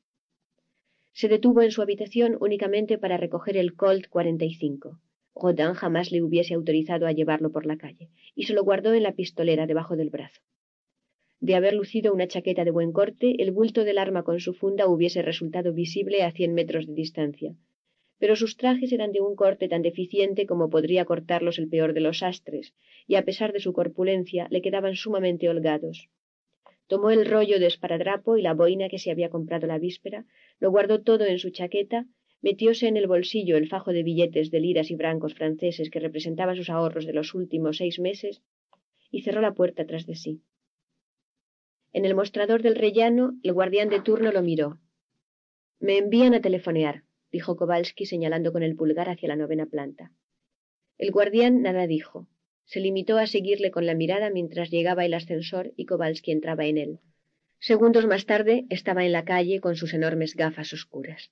Se 1.11 1.27
detuvo 1.27 1.63
en 1.63 1.71
su 1.71 1.81
habitación 1.81 2.37
únicamente 2.39 2.97
para 2.97 3.17
recoger 3.17 3.57
el 3.57 3.75
Colt 3.75 4.07
45. 4.07 5.01
Rodin 5.35 5.73
jamás 5.73 6.13
le 6.13 6.23
hubiese 6.23 6.53
autorizado 6.53 7.07
a 7.07 7.11
llevarlo 7.11 7.51
por 7.51 7.65
la 7.65 7.75
calle 7.75 8.09
y 8.35 8.43
se 8.43 8.53
lo 8.53 8.63
guardó 8.63 8.93
en 8.93 9.03
la 9.03 9.15
pistolera 9.15 9.67
debajo 9.67 9.97
del 9.97 10.11
brazo. 10.11 10.39
De 11.41 11.55
haber 11.55 11.73
lucido 11.73 12.13
una 12.13 12.29
chaqueta 12.29 12.63
de 12.63 12.71
buen 12.71 12.93
corte, 12.93 13.35
el 13.43 13.51
bulto 13.51 13.83
del 13.83 13.97
arma 13.97 14.23
con 14.23 14.39
su 14.39 14.53
funda 14.53 14.87
hubiese 14.87 15.21
resultado 15.21 15.73
visible 15.73 16.23
a 16.23 16.31
cien 16.31 16.53
metros 16.53 16.87
de 16.87 16.93
distancia. 16.93 17.53
Pero 18.17 18.35
sus 18.35 18.57
trajes 18.57 18.91
eran 18.91 19.11
de 19.11 19.21
un 19.21 19.35
corte 19.35 19.67
tan 19.67 19.81
deficiente 19.81 20.45
como 20.45 20.69
podría 20.69 21.05
cortarlos 21.05 21.59
el 21.59 21.69
peor 21.69 21.93
de 21.93 22.01
los 22.01 22.23
astres, 22.23 22.73
y 23.07 23.15
a 23.15 23.25
pesar 23.25 23.51
de 23.53 23.59
su 23.59 23.73
corpulencia 23.73 24.47
le 24.49 24.61
quedaban 24.61 24.95
sumamente 24.95 25.49
holgados. 25.49 26.09
Tomó 26.87 27.09
el 27.09 27.25
rollo 27.25 27.59
de 27.59 27.65
esparadrapo 27.65 28.37
y 28.37 28.41
la 28.41 28.53
boina 28.53 28.89
que 28.89 28.99
se 28.99 29.11
había 29.11 29.29
comprado 29.29 29.65
la 29.67 29.79
víspera, 29.79 30.25
lo 30.59 30.69
guardó 30.69 31.01
todo 31.01 31.25
en 31.25 31.39
su 31.39 31.49
chaqueta, 31.49 32.05
metióse 32.41 32.87
en 32.87 32.95
el 32.95 33.07
bolsillo 33.07 33.57
el 33.57 33.67
fajo 33.67 33.91
de 33.91 34.03
billetes 34.03 34.51
de 34.51 34.59
liras 34.59 34.91
y 34.91 34.95
francos 34.95 35.33
franceses 35.33 35.89
que 35.89 35.99
representaba 35.99 36.55
sus 36.55 36.69
ahorros 36.69 37.05
de 37.05 37.13
los 37.13 37.33
últimos 37.33 37.77
seis 37.77 37.99
meses, 37.99 38.43
y 39.09 39.23
cerró 39.23 39.41
la 39.41 39.53
puerta 39.53 39.85
tras 39.85 40.05
de 40.05 40.15
sí. 40.15 40.41
En 41.91 42.05
el 42.05 42.13
mostrador 42.13 42.61
del 42.61 42.75
rellano, 42.75 43.33
el 43.41 43.53
guardián 43.53 43.89
de 43.89 44.01
turno 44.01 44.31
lo 44.31 44.43
miró. 44.43 44.79
Me 45.79 45.97
envían 45.97 46.33
a 46.33 46.41
telefonear, 46.41 47.03
dijo 47.35 47.57
Kowalski 47.57 48.05
señalando 48.05 48.53
con 48.53 48.63
el 48.63 48.77
pulgar 48.77 49.09
hacia 49.09 49.27
la 49.27 49.35
novena 49.35 49.65
planta. 49.65 50.13
El 50.97 51.11
guardián 51.11 51.61
nada 51.61 51.85
dijo. 51.85 52.29
Se 52.63 52.79
limitó 52.79 53.17
a 53.17 53.27
seguirle 53.27 53.71
con 53.71 53.85
la 53.85 53.93
mirada 53.93 54.29
mientras 54.29 54.71
llegaba 54.71 55.03
el 55.03 55.13
ascensor 55.13 55.73
y 55.75 55.85
Kowalski 55.85 56.31
entraba 56.31 56.63
en 56.65 56.77
él. 56.77 56.99
Segundos 57.59 58.05
más 58.07 58.25
tarde 58.25 58.65
estaba 58.69 59.03
en 59.03 59.11
la 59.11 59.25
calle 59.25 59.59
con 59.59 59.75
sus 59.75 59.93
enormes 59.93 60.33
gafas 60.33 60.71
oscuras. 60.71 61.29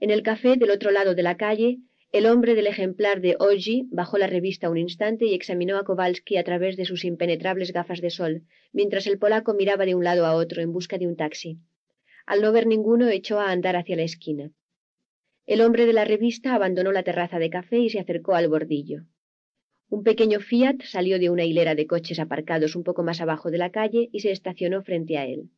En 0.00 0.10
el 0.10 0.22
café 0.22 0.56
del 0.58 0.70
otro 0.70 0.90
lado 0.90 1.14
de 1.14 1.22
la 1.22 1.38
calle 1.38 1.78
el 2.12 2.26
hombre 2.26 2.54
del 2.54 2.66
ejemplar 2.66 3.22
de 3.22 3.36
Oji 3.40 3.88
bajó 3.90 4.18
la 4.18 4.26
revista 4.26 4.68
un 4.68 4.76
instante 4.76 5.24
y 5.24 5.34
examinó 5.34 5.78
a 5.78 5.84
Kowalski 5.84 6.36
a 6.36 6.44
través 6.44 6.76
de 6.76 6.84
sus 6.84 7.06
impenetrables 7.06 7.72
gafas 7.72 8.02
de 8.02 8.10
sol, 8.10 8.42
mientras 8.72 9.06
el 9.06 9.18
polaco 9.18 9.54
miraba 9.54 9.86
de 9.86 9.94
un 9.94 10.04
lado 10.04 10.26
a 10.26 10.36
otro 10.36 10.60
en 10.60 10.72
busca 10.72 10.98
de 10.98 11.06
un 11.06 11.16
taxi. 11.16 11.58
Al 12.26 12.40
no 12.40 12.52
ver 12.52 12.66
ninguno, 12.66 13.08
echó 13.08 13.38
a 13.40 13.50
andar 13.50 13.76
hacia 13.76 13.96
la 13.96 14.04
esquina. 14.04 14.50
El 15.46 15.60
hombre 15.60 15.84
de 15.84 15.92
la 15.92 16.06
revista 16.06 16.54
abandonó 16.54 16.90
la 16.90 17.02
terraza 17.02 17.38
de 17.38 17.50
café 17.50 17.78
y 17.78 17.90
se 17.90 18.00
acercó 18.00 18.34
al 18.34 18.48
bordillo. 18.48 19.04
Un 19.90 20.02
pequeño 20.02 20.40
Fiat 20.40 20.82
salió 20.82 21.18
de 21.18 21.28
una 21.28 21.44
hilera 21.44 21.74
de 21.74 21.86
coches 21.86 22.18
aparcados 22.18 22.74
un 22.76 22.82
poco 22.82 23.02
más 23.02 23.20
abajo 23.20 23.50
de 23.50 23.58
la 23.58 23.70
calle 23.70 24.08
y 24.10 24.20
se 24.20 24.30
estacionó 24.30 24.82
frente 24.82 25.18
a 25.18 25.26
él. 25.26 25.50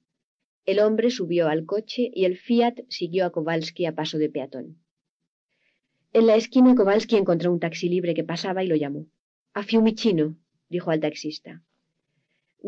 El 0.65 0.81
hombre 0.81 1.11
subió 1.11 1.49
al 1.49 1.65
coche 1.65 2.11
y 2.13 2.25
el 2.25 2.37
Fiat 2.37 2.81
siguió 2.89 3.27
a 3.27 3.31
Kowalski 3.31 3.87
a 3.87 3.95
paso 3.95 4.19
de 4.19 4.29
peatón. 4.29 4.83
En 6.13 6.27
la 6.27 6.35
esquina 6.35 6.75
Kowalski 6.75 7.17
encontró 7.17 7.53
un 7.53 7.61
taxi 7.61 7.89
libre 7.89 8.15
que 8.15 8.25
pasaba 8.25 8.65
y 8.65 8.67
lo 8.67 8.75
llamó. 8.75 9.07
A 9.55 9.63
Fiumicino, 9.63 10.37
dijo 10.69 10.91
al 10.91 10.99
taxista. 10.99 11.63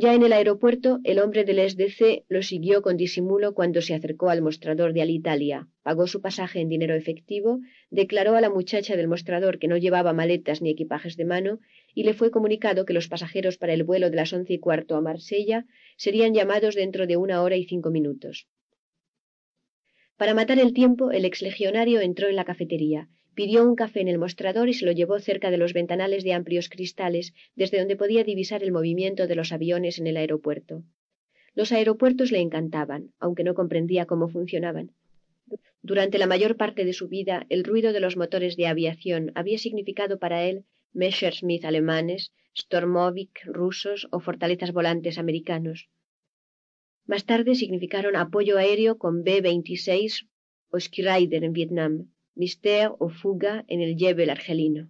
Ya 0.00 0.14
en 0.14 0.22
el 0.22 0.32
aeropuerto, 0.32 1.00
el 1.02 1.18
hombre 1.18 1.42
del 1.42 1.58
SDC 1.68 2.22
lo 2.28 2.44
siguió 2.44 2.82
con 2.82 2.96
disimulo 2.96 3.52
cuando 3.52 3.82
se 3.82 3.94
acercó 3.94 4.30
al 4.30 4.42
mostrador 4.42 4.92
de 4.92 5.02
Alitalia, 5.02 5.66
pagó 5.82 6.06
su 6.06 6.20
pasaje 6.20 6.60
en 6.60 6.68
dinero 6.68 6.94
efectivo, 6.94 7.58
declaró 7.90 8.36
a 8.36 8.40
la 8.40 8.48
muchacha 8.48 8.94
del 8.94 9.08
mostrador 9.08 9.58
que 9.58 9.66
no 9.66 9.76
llevaba 9.76 10.12
maletas 10.12 10.62
ni 10.62 10.70
equipajes 10.70 11.16
de 11.16 11.24
mano 11.24 11.58
y 11.96 12.04
le 12.04 12.14
fue 12.14 12.30
comunicado 12.30 12.84
que 12.84 12.92
los 12.92 13.08
pasajeros 13.08 13.58
para 13.58 13.72
el 13.72 13.82
vuelo 13.82 14.08
de 14.08 14.14
las 14.14 14.32
once 14.32 14.52
y 14.52 14.60
cuarto 14.60 14.94
a 14.94 15.00
Marsella 15.00 15.66
serían 15.96 16.32
llamados 16.32 16.76
dentro 16.76 17.08
de 17.08 17.16
una 17.16 17.42
hora 17.42 17.56
y 17.56 17.64
cinco 17.64 17.90
minutos. 17.90 18.46
Para 20.16 20.32
matar 20.32 20.60
el 20.60 20.74
tiempo, 20.74 21.10
el 21.10 21.24
exlegionario 21.24 22.00
entró 22.02 22.28
en 22.28 22.36
la 22.36 22.44
cafetería 22.44 23.08
pidió 23.38 23.62
un 23.62 23.76
café 23.76 24.00
en 24.00 24.08
el 24.08 24.18
mostrador 24.18 24.68
y 24.68 24.74
se 24.74 24.84
lo 24.84 24.90
llevó 24.90 25.20
cerca 25.20 25.52
de 25.52 25.58
los 25.58 25.72
ventanales 25.72 26.24
de 26.24 26.32
amplios 26.32 26.68
cristales, 26.68 27.34
desde 27.54 27.78
donde 27.78 27.94
podía 27.94 28.24
divisar 28.24 28.64
el 28.64 28.72
movimiento 28.72 29.28
de 29.28 29.36
los 29.36 29.52
aviones 29.52 30.00
en 30.00 30.08
el 30.08 30.16
aeropuerto. 30.16 30.82
Los 31.54 31.70
aeropuertos 31.70 32.32
le 32.32 32.40
encantaban, 32.40 33.12
aunque 33.20 33.44
no 33.44 33.54
comprendía 33.54 34.06
cómo 34.06 34.28
funcionaban. 34.28 34.90
Durante 35.82 36.18
la 36.18 36.26
mayor 36.26 36.56
parte 36.56 36.84
de 36.84 36.92
su 36.92 37.06
vida, 37.06 37.46
el 37.48 37.62
ruido 37.62 37.92
de 37.92 38.00
los 38.00 38.16
motores 38.16 38.56
de 38.56 38.66
aviación 38.66 39.30
había 39.36 39.58
significado 39.58 40.18
para 40.18 40.42
él 40.42 40.64
Messerschmitt 40.92 41.64
alemanes, 41.64 42.32
Stormovik 42.58 43.38
rusos 43.44 44.08
o 44.10 44.18
fortalezas 44.18 44.72
volantes 44.72 45.16
americanos. 45.16 45.88
Más 47.06 47.24
tarde 47.24 47.54
significaron 47.54 48.16
apoyo 48.16 48.58
aéreo 48.58 48.98
con 48.98 49.22
B-26 49.22 50.26
o 50.70 50.80
Skiraider 50.80 51.44
en 51.44 51.52
Vietnam, 51.52 52.08
Mystère 52.40 52.94
o 53.04 53.06
fuga 53.20 53.64
en 53.66 53.80
el 53.86 53.92
Jebel 54.00 54.30
argelino. 54.30 54.82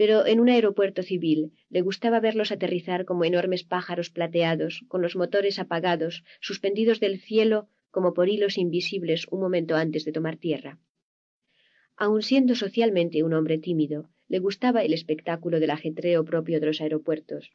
Pero 0.00 0.16
en 0.26 0.38
un 0.38 0.48
aeropuerto 0.48 1.02
civil 1.02 1.40
le 1.74 1.80
gustaba 1.88 2.20
verlos 2.20 2.52
aterrizar 2.52 3.04
como 3.04 3.24
enormes 3.24 3.64
pájaros 3.64 4.10
plateados, 4.10 4.84
con 4.86 5.02
los 5.02 5.16
motores 5.16 5.58
apagados, 5.58 6.22
suspendidos 6.40 7.00
del 7.00 7.18
cielo 7.18 7.68
como 7.90 8.14
por 8.14 8.28
hilos 8.28 8.58
invisibles 8.58 9.26
un 9.32 9.40
momento 9.40 9.74
antes 9.74 10.04
de 10.04 10.12
tomar 10.12 10.36
tierra. 10.36 10.78
Aun 11.96 12.22
siendo 12.22 12.54
socialmente 12.54 13.24
un 13.24 13.32
hombre 13.34 13.58
tímido, 13.58 14.08
le 14.28 14.38
gustaba 14.38 14.84
el 14.84 14.92
espectáculo 14.92 15.58
del 15.58 15.70
ajetreo 15.70 16.24
propio 16.24 16.60
de 16.60 16.66
los 16.66 16.80
aeropuertos. 16.80 17.50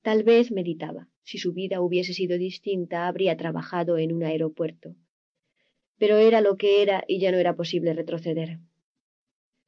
Tal 0.00 0.22
vez 0.22 0.52
meditaba, 0.52 1.08
si 1.24 1.38
su 1.38 1.52
vida 1.52 1.80
hubiese 1.80 2.14
sido 2.14 2.38
distinta, 2.38 3.08
habría 3.08 3.36
trabajado 3.36 3.98
en 3.98 4.12
un 4.12 4.22
aeropuerto 4.22 4.94
pero 6.02 6.18
era 6.18 6.40
lo 6.40 6.56
que 6.56 6.82
era 6.82 7.04
y 7.06 7.20
ya 7.20 7.30
no 7.30 7.38
era 7.38 7.54
posible 7.54 7.92
retroceder. 7.92 8.58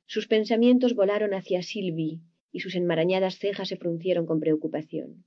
Sus 0.05 0.27
pensamientos 0.27 0.97
volaron 0.97 1.33
hacia 1.33 1.63
Sylvie 1.63 2.23
y 2.51 2.59
sus 2.59 2.75
enmarañadas 2.75 3.39
cejas 3.39 3.69
se 3.69 3.77
fruncieron 3.77 4.27
con 4.27 4.41
preocupación. 4.41 5.23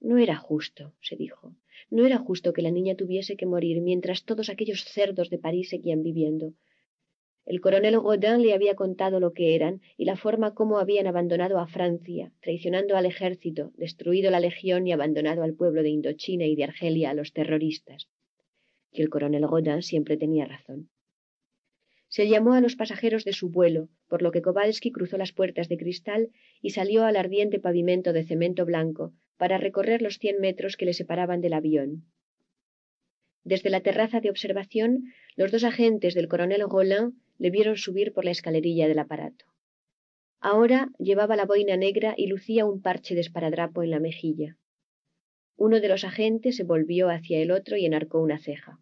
No 0.00 0.18
era 0.18 0.34
justo, 0.34 0.92
se 1.00 1.14
dijo, 1.14 1.54
no 1.88 2.04
era 2.04 2.18
justo 2.18 2.52
que 2.52 2.62
la 2.62 2.72
niña 2.72 2.96
tuviese 2.96 3.36
que 3.36 3.46
morir 3.46 3.80
mientras 3.80 4.24
todos 4.24 4.48
aquellos 4.48 4.82
cerdos 4.82 5.30
de 5.30 5.38
París 5.38 5.68
seguían 5.68 6.02
viviendo. 6.02 6.54
El 7.46 7.60
coronel 7.60 8.00
Godin 8.00 8.42
le 8.42 8.54
había 8.54 8.74
contado 8.74 9.20
lo 9.20 9.34
que 9.34 9.54
eran 9.54 9.82
y 9.96 10.04
la 10.04 10.16
forma 10.16 10.52
como 10.52 10.78
habían 10.78 11.06
abandonado 11.06 11.60
a 11.60 11.68
Francia, 11.68 12.32
traicionando 12.40 12.96
al 12.96 13.06
ejército, 13.06 13.70
destruido 13.76 14.32
la 14.32 14.40
legión 14.40 14.84
y 14.88 14.90
abandonado 14.90 15.44
al 15.44 15.54
pueblo 15.54 15.84
de 15.84 15.90
Indochina 15.90 16.44
y 16.44 16.56
de 16.56 16.64
Argelia 16.64 17.10
a 17.10 17.14
los 17.14 17.32
terroristas. 17.32 18.08
Y 18.94 19.02
el 19.02 19.10
coronel 19.10 19.46
Godin 19.46 19.82
siempre 19.82 20.16
tenía 20.16 20.46
razón. 20.46 20.88
Se 22.08 22.28
llamó 22.28 22.52
a 22.52 22.60
los 22.60 22.76
pasajeros 22.76 23.24
de 23.24 23.32
su 23.32 23.50
vuelo, 23.50 23.88
por 24.08 24.22
lo 24.22 24.30
que 24.30 24.40
Kowalski 24.40 24.92
cruzó 24.92 25.18
las 25.18 25.32
puertas 25.32 25.68
de 25.68 25.76
cristal 25.76 26.30
y 26.62 26.70
salió 26.70 27.04
al 27.04 27.16
ardiente 27.16 27.58
pavimento 27.58 28.12
de 28.12 28.22
cemento 28.22 28.64
blanco 28.64 29.12
para 29.36 29.58
recorrer 29.58 30.00
los 30.00 30.18
cien 30.18 30.40
metros 30.40 30.76
que 30.76 30.84
le 30.84 30.94
separaban 30.94 31.40
del 31.40 31.54
avión. 31.54 32.04
Desde 33.42 33.68
la 33.68 33.80
terraza 33.80 34.20
de 34.20 34.30
observación, 34.30 35.12
los 35.34 35.50
dos 35.50 35.64
agentes 35.64 36.14
del 36.14 36.28
coronel 36.28 36.62
Rollin 36.70 37.20
le 37.38 37.50
vieron 37.50 37.76
subir 37.76 38.12
por 38.12 38.24
la 38.24 38.30
escalerilla 38.30 38.86
del 38.86 39.00
aparato. 39.00 39.44
Ahora 40.38 40.90
llevaba 40.98 41.34
la 41.34 41.46
boina 41.46 41.76
negra 41.76 42.14
y 42.16 42.28
lucía 42.28 42.64
un 42.64 42.80
parche 42.80 43.16
de 43.16 43.22
esparadrapo 43.22 43.82
en 43.82 43.90
la 43.90 43.98
mejilla. 43.98 44.56
Uno 45.56 45.80
de 45.80 45.88
los 45.88 46.04
agentes 46.04 46.56
se 46.56 46.64
volvió 46.64 47.10
hacia 47.10 47.38
el 47.38 47.50
otro 47.50 47.76
y 47.76 47.86
enarcó 47.86 48.20
una 48.20 48.38
ceja. 48.38 48.78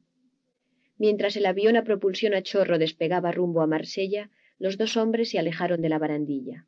Mientras 0.99 1.37
el 1.37 1.47
avión 1.47 1.76
a 1.76 1.85
propulsión 1.85 2.35
a 2.35 2.42
chorro 2.42 2.78
despegaba 2.78 3.33
rumbo 3.33 3.62
a 3.62 3.67
Marsella, 3.67 4.31
los 4.58 4.78
dos 4.78 4.97
hombres 4.97 5.31
se 5.31 5.39
alejaron 5.39 5.81
de 5.83 5.89
la 5.89 5.99
barandilla. 5.99 6.67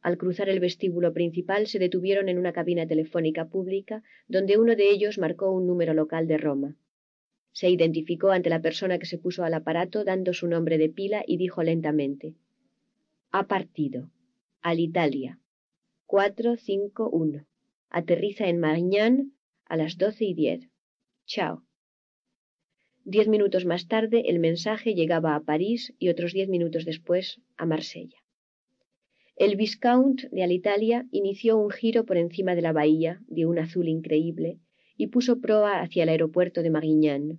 Al 0.00 0.16
cruzar 0.16 0.48
el 0.48 0.60
vestíbulo 0.60 1.12
principal 1.12 1.66
se 1.66 1.78
detuvieron 1.78 2.28
en 2.28 2.38
una 2.38 2.52
cabina 2.52 2.86
telefónica 2.86 3.48
pública 3.48 4.02
donde 4.28 4.56
uno 4.56 4.76
de 4.76 4.90
ellos 4.90 5.18
marcó 5.18 5.50
un 5.50 5.66
número 5.66 5.92
local 5.94 6.28
de 6.28 6.38
Roma. 6.38 6.76
Se 7.52 7.68
identificó 7.68 8.30
ante 8.30 8.50
la 8.50 8.62
persona 8.62 8.98
que 8.98 9.06
se 9.06 9.18
puso 9.18 9.42
al 9.42 9.54
aparato 9.54 10.04
dando 10.04 10.32
su 10.32 10.46
nombre 10.46 10.78
de 10.78 10.88
pila 10.88 11.24
y 11.26 11.36
dijo 11.36 11.62
lentamente 11.62 12.34
Ha 13.32 13.48
partido. 13.48 14.10
Al 14.62 14.78
Italia. 14.78 15.40
451. 16.06 17.44
Aterriza 17.90 18.48
en 18.48 18.60
Marignan 18.60 19.32
a 19.66 19.76
las 19.76 19.98
doce 19.98 20.24
y 20.24 20.34
diez. 20.34 20.68
Chao. 21.26 21.67
Diez 23.10 23.26
minutos 23.26 23.64
más 23.64 23.88
tarde 23.88 24.24
el 24.26 24.38
mensaje 24.38 24.94
llegaba 24.94 25.34
a 25.34 25.40
París 25.40 25.94
y 25.98 26.10
otros 26.10 26.34
diez 26.34 26.50
minutos 26.50 26.84
después 26.84 27.40
a 27.56 27.64
Marsella. 27.64 28.18
El 29.34 29.56
Viscount 29.56 30.24
de 30.30 30.42
Alitalia 30.42 31.06
inició 31.10 31.56
un 31.56 31.70
giro 31.70 32.04
por 32.04 32.18
encima 32.18 32.54
de 32.54 32.60
la 32.60 32.74
bahía 32.74 33.22
de 33.26 33.46
un 33.46 33.58
azul 33.58 33.88
increíble 33.88 34.58
y 34.98 35.06
puso 35.06 35.40
proa 35.40 35.80
hacia 35.80 36.02
el 36.02 36.10
aeropuerto 36.10 36.62
de 36.62 36.68
Marignán. 36.68 37.38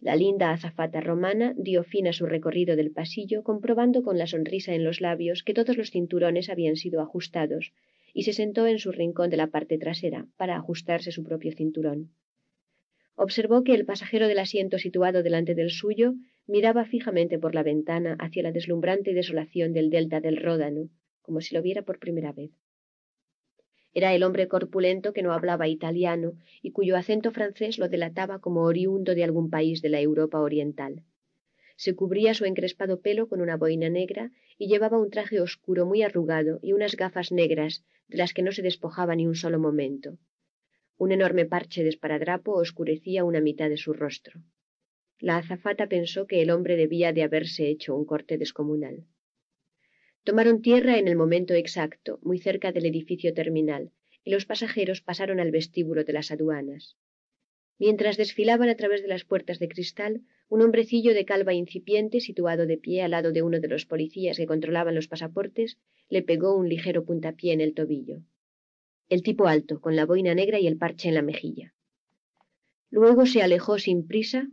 La 0.00 0.16
linda 0.16 0.50
azafata 0.50 1.00
romana 1.00 1.54
dio 1.56 1.84
fin 1.84 2.08
a 2.08 2.12
su 2.12 2.26
recorrido 2.26 2.74
del 2.74 2.90
pasillo, 2.90 3.44
comprobando 3.44 4.02
con 4.02 4.18
la 4.18 4.26
sonrisa 4.26 4.74
en 4.74 4.82
los 4.82 5.00
labios 5.00 5.44
que 5.44 5.54
todos 5.54 5.76
los 5.76 5.92
cinturones 5.92 6.50
habían 6.50 6.74
sido 6.74 7.00
ajustados, 7.00 7.72
y 8.12 8.24
se 8.24 8.32
sentó 8.32 8.66
en 8.66 8.80
su 8.80 8.90
rincón 8.90 9.30
de 9.30 9.36
la 9.36 9.46
parte 9.46 9.78
trasera 9.78 10.26
para 10.36 10.56
ajustarse 10.56 11.12
su 11.12 11.22
propio 11.22 11.52
cinturón 11.52 12.10
observó 13.14 13.64
que 13.64 13.74
el 13.74 13.84
pasajero 13.84 14.28
del 14.28 14.38
asiento 14.38 14.78
situado 14.78 15.22
delante 15.22 15.54
del 15.54 15.70
suyo 15.70 16.14
miraba 16.46 16.84
fijamente 16.84 17.38
por 17.38 17.54
la 17.54 17.62
ventana 17.62 18.16
hacia 18.18 18.42
la 18.42 18.52
deslumbrante 18.52 19.14
desolación 19.14 19.72
del 19.72 19.90
delta 19.90 20.20
del 20.20 20.36
Ródano, 20.36 20.88
como 21.22 21.40
si 21.40 21.54
lo 21.54 21.62
viera 21.62 21.82
por 21.82 21.98
primera 21.98 22.32
vez. 22.32 22.50
Era 23.94 24.14
el 24.14 24.22
hombre 24.22 24.48
corpulento 24.48 25.12
que 25.12 25.22
no 25.22 25.32
hablaba 25.32 25.68
italiano 25.68 26.32
y 26.62 26.70
cuyo 26.72 26.96
acento 26.96 27.30
francés 27.30 27.78
lo 27.78 27.88
delataba 27.88 28.40
como 28.40 28.62
oriundo 28.62 29.14
de 29.14 29.24
algún 29.24 29.50
país 29.50 29.82
de 29.82 29.90
la 29.90 30.00
Europa 30.00 30.40
oriental. 30.40 31.02
Se 31.76 31.94
cubría 31.94 32.32
su 32.32 32.44
encrespado 32.44 33.00
pelo 33.00 33.28
con 33.28 33.40
una 33.40 33.56
boina 33.56 33.90
negra 33.90 34.30
y 34.56 34.68
llevaba 34.68 34.98
un 34.98 35.10
traje 35.10 35.40
oscuro 35.40 35.84
muy 35.84 36.02
arrugado 36.02 36.58
y 36.62 36.72
unas 36.72 36.96
gafas 36.96 37.32
negras 37.32 37.84
de 38.08 38.18
las 38.18 38.32
que 38.32 38.42
no 38.42 38.52
se 38.52 38.62
despojaba 38.62 39.14
ni 39.14 39.26
un 39.26 39.34
solo 39.34 39.58
momento. 39.58 40.16
Un 40.98 41.10
enorme 41.10 41.46
parche 41.46 41.82
de 41.82 41.88
esparadrapo 41.88 42.52
oscurecía 42.52 43.24
una 43.24 43.40
mitad 43.40 43.68
de 43.68 43.76
su 43.76 43.92
rostro. 43.92 44.42
La 45.18 45.36
azafata 45.36 45.88
pensó 45.88 46.26
que 46.26 46.42
el 46.42 46.50
hombre 46.50 46.76
debía 46.76 47.12
de 47.12 47.22
haberse 47.22 47.68
hecho 47.68 47.96
un 47.96 48.04
corte 48.04 48.38
descomunal. 48.38 49.06
Tomaron 50.24 50.62
tierra 50.62 50.98
en 50.98 51.08
el 51.08 51.16
momento 51.16 51.54
exacto, 51.54 52.18
muy 52.22 52.38
cerca 52.38 52.72
del 52.72 52.86
edificio 52.86 53.34
terminal, 53.34 53.90
y 54.24 54.30
los 54.30 54.46
pasajeros 54.46 55.00
pasaron 55.00 55.40
al 55.40 55.50
vestíbulo 55.50 56.04
de 56.04 56.12
las 56.12 56.30
aduanas. 56.30 56.96
Mientras 57.78 58.16
desfilaban 58.16 58.68
a 58.68 58.76
través 58.76 59.02
de 59.02 59.08
las 59.08 59.24
puertas 59.24 59.58
de 59.58 59.68
cristal, 59.68 60.22
un 60.48 60.62
hombrecillo 60.62 61.14
de 61.14 61.24
calva 61.24 61.54
incipiente, 61.54 62.20
situado 62.20 62.66
de 62.66 62.78
pie 62.78 63.02
al 63.02 63.12
lado 63.12 63.32
de 63.32 63.42
uno 63.42 63.58
de 63.58 63.68
los 63.68 63.86
policías 63.86 64.36
que 64.36 64.46
controlaban 64.46 64.94
los 64.94 65.08
pasaportes, 65.08 65.78
le 66.08 66.22
pegó 66.22 66.54
un 66.54 66.68
ligero 66.68 67.04
puntapié 67.04 67.52
en 67.52 67.60
el 67.60 67.74
tobillo 67.74 68.22
el 69.12 69.22
tipo 69.22 69.46
alto, 69.46 69.80
con 69.80 69.94
la 69.94 70.06
boina 70.06 70.34
negra 70.34 70.58
y 70.58 70.66
el 70.66 70.78
parche 70.78 71.08
en 71.08 71.14
la 71.14 71.22
mejilla. 71.22 71.74
Luego 72.88 73.26
se 73.26 73.42
alejó 73.42 73.78
sin 73.78 74.06
prisa 74.06 74.48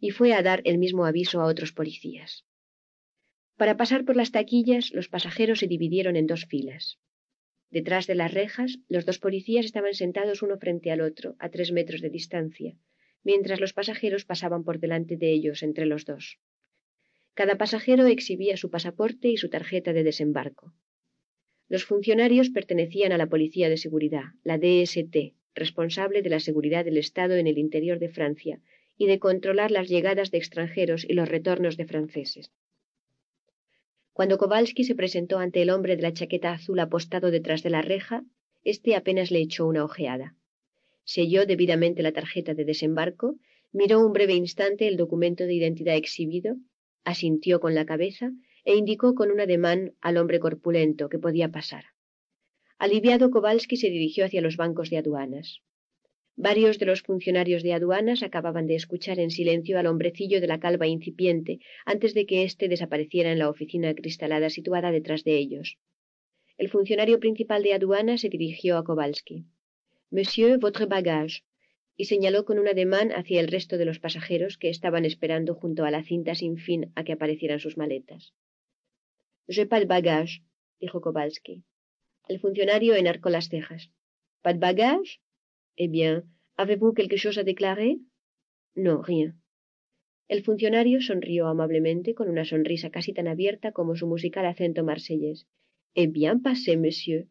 y 0.00 0.10
fue 0.10 0.34
a 0.34 0.42
dar 0.42 0.60
el 0.64 0.78
mismo 0.78 1.06
aviso 1.06 1.40
a 1.40 1.46
otros 1.46 1.72
policías. 1.72 2.44
Para 3.56 3.76
pasar 3.76 4.04
por 4.04 4.16
las 4.16 4.32
taquillas, 4.32 4.90
los 4.92 5.08
pasajeros 5.08 5.60
se 5.60 5.68
dividieron 5.68 6.16
en 6.16 6.26
dos 6.26 6.44
filas. 6.46 6.98
Detrás 7.70 8.08
de 8.08 8.16
las 8.16 8.34
rejas, 8.34 8.78
los 8.88 9.06
dos 9.06 9.20
policías 9.20 9.64
estaban 9.64 9.94
sentados 9.94 10.42
uno 10.42 10.58
frente 10.58 10.90
al 10.90 11.00
otro, 11.00 11.36
a 11.38 11.48
tres 11.50 11.70
metros 11.70 12.00
de 12.00 12.10
distancia, 12.10 12.76
mientras 13.22 13.60
los 13.60 13.72
pasajeros 13.72 14.24
pasaban 14.24 14.64
por 14.64 14.80
delante 14.80 15.16
de 15.16 15.30
ellos 15.30 15.62
entre 15.62 15.86
los 15.86 16.04
dos. 16.04 16.40
Cada 17.34 17.56
pasajero 17.56 18.06
exhibía 18.06 18.56
su 18.56 18.70
pasaporte 18.70 19.28
y 19.28 19.36
su 19.36 19.50
tarjeta 19.50 19.92
de 19.92 20.02
desembarco. 20.02 20.74
Los 21.68 21.84
funcionarios 21.84 22.50
pertenecían 22.50 23.12
a 23.12 23.18
la 23.18 23.26
Policía 23.26 23.68
de 23.68 23.76
Seguridad, 23.76 24.24
la 24.42 24.58
DST, 24.58 25.34
responsable 25.54 26.22
de 26.22 26.30
la 26.30 26.40
seguridad 26.40 26.84
del 26.84 26.98
Estado 26.98 27.36
en 27.36 27.46
el 27.46 27.58
interior 27.58 27.98
de 27.98 28.08
Francia 28.08 28.60
y 28.96 29.06
de 29.06 29.18
controlar 29.18 29.70
las 29.70 29.88
llegadas 29.88 30.30
de 30.30 30.38
extranjeros 30.38 31.04
y 31.08 31.14
los 31.14 31.28
retornos 31.28 31.76
de 31.76 31.86
franceses. 31.86 32.52
Cuando 34.12 34.38
Kowalski 34.38 34.84
se 34.84 34.94
presentó 34.94 35.38
ante 35.38 35.62
el 35.62 35.70
hombre 35.70 35.96
de 35.96 36.02
la 36.02 36.12
chaqueta 36.12 36.52
azul 36.52 36.78
apostado 36.78 37.30
detrás 37.30 37.62
de 37.62 37.70
la 37.70 37.82
reja, 37.82 38.24
éste 38.62 38.94
apenas 38.94 39.30
le 39.30 39.40
echó 39.40 39.66
una 39.66 39.84
ojeada. 39.84 40.36
Selló 41.04 41.46
debidamente 41.46 42.02
la 42.02 42.12
tarjeta 42.12 42.54
de 42.54 42.64
desembarco, 42.64 43.36
miró 43.72 44.04
un 44.06 44.12
breve 44.12 44.34
instante 44.34 44.86
el 44.86 44.96
documento 44.96 45.44
de 45.44 45.54
identidad 45.54 45.96
exhibido, 45.96 46.56
asintió 47.02 47.58
con 47.58 47.74
la 47.74 47.84
cabeza 47.84 48.30
e 48.64 48.76
indicó 48.76 49.14
con 49.14 49.30
un 49.30 49.40
ademán 49.40 49.94
al 50.00 50.16
hombre 50.16 50.40
corpulento 50.40 51.08
que 51.08 51.18
podía 51.18 51.50
pasar. 51.50 51.84
Aliviado, 52.78 53.30
Kowalski 53.30 53.76
se 53.76 53.90
dirigió 53.90 54.24
hacia 54.24 54.40
los 54.40 54.56
bancos 54.56 54.90
de 54.90 54.98
aduanas. 54.98 55.62
Varios 56.36 56.80
de 56.80 56.86
los 56.86 57.02
funcionarios 57.02 57.62
de 57.62 57.74
aduanas 57.74 58.24
acababan 58.24 58.66
de 58.66 58.74
escuchar 58.74 59.20
en 59.20 59.30
silencio 59.30 59.78
al 59.78 59.86
hombrecillo 59.86 60.40
de 60.40 60.48
la 60.48 60.58
calva 60.58 60.88
incipiente 60.88 61.60
antes 61.84 62.12
de 62.12 62.26
que 62.26 62.42
éste 62.42 62.68
desapareciera 62.68 63.30
en 63.30 63.38
la 63.38 63.48
oficina 63.48 63.94
cristalada 63.94 64.50
situada 64.50 64.90
detrás 64.90 65.22
de 65.22 65.36
ellos. 65.36 65.78
El 66.58 66.68
funcionario 66.70 67.20
principal 67.20 67.62
de 67.62 67.74
aduanas 67.74 68.20
se 68.22 68.28
dirigió 68.28 68.76
a 68.76 68.84
Kowalski. 68.84 69.44
Monsieur, 70.10 70.58
votre 70.58 70.86
bagage, 70.86 71.42
y 71.96 72.06
señaló 72.06 72.44
con 72.44 72.58
un 72.58 72.66
ademán 72.66 73.12
hacia 73.12 73.40
el 73.40 73.48
resto 73.48 73.78
de 73.78 73.84
los 73.84 74.00
pasajeros 74.00 74.58
que 74.58 74.70
estaban 74.70 75.04
esperando 75.04 75.54
junto 75.54 75.84
a 75.84 75.90
la 75.90 76.02
cinta 76.02 76.34
sin 76.34 76.56
fin 76.56 76.92
a 76.96 77.04
que 77.04 77.12
aparecieran 77.12 77.60
sus 77.60 77.76
maletas. 77.76 78.32
J'ai 79.48 79.66
pas 79.66 79.80
de 79.80 79.86
bagage, 79.86 80.42
dijo 80.80 81.00
Kowalski. 81.00 81.62
El 82.28 82.40
funcionario 82.40 82.94
enarcó 82.94 83.28
las 83.28 83.48
cejas. 83.48 83.90
¿Pas 84.42 84.54
de 84.54 84.60
bagage? 84.60 85.20
Eh 85.76 85.88
bien, 85.88 86.24
¿avez-vous 86.56 86.94
quelque 86.94 87.18
chose 87.18 87.38
à 87.38 87.44
déclarer? 87.44 87.98
No, 88.74 89.02
rien. 89.02 89.40
El 90.28 90.42
funcionario 90.42 91.02
sonrió 91.02 91.48
amablemente 91.48 92.14
con 92.14 92.30
una 92.30 92.46
sonrisa 92.46 92.90
casi 92.90 93.12
tan 93.12 93.28
abierta 93.28 93.72
como 93.72 93.94
su 93.96 94.06
musical 94.06 94.46
acento 94.46 94.82
marsellés. 94.82 95.46
Eh 95.94 96.06
bien, 96.06 96.40
passé, 96.40 96.76
monsieur. 96.76 97.28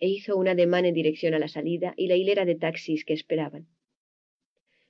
E 0.00 0.08
hizo 0.08 0.36
un 0.36 0.48
ademán 0.48 0.86
en 0.86 0.94
dirección 0.94 1.34
a 1.34 1.38
la 1.38 1.48
salida 1.48 1.92
y 1.96 2.08
la 2.08 2.16
hilera 2.16 2.44
de 2.46 2.54
taxis 2.54 3.04
que 3.04 3.12
esperaban. 3.12 3.68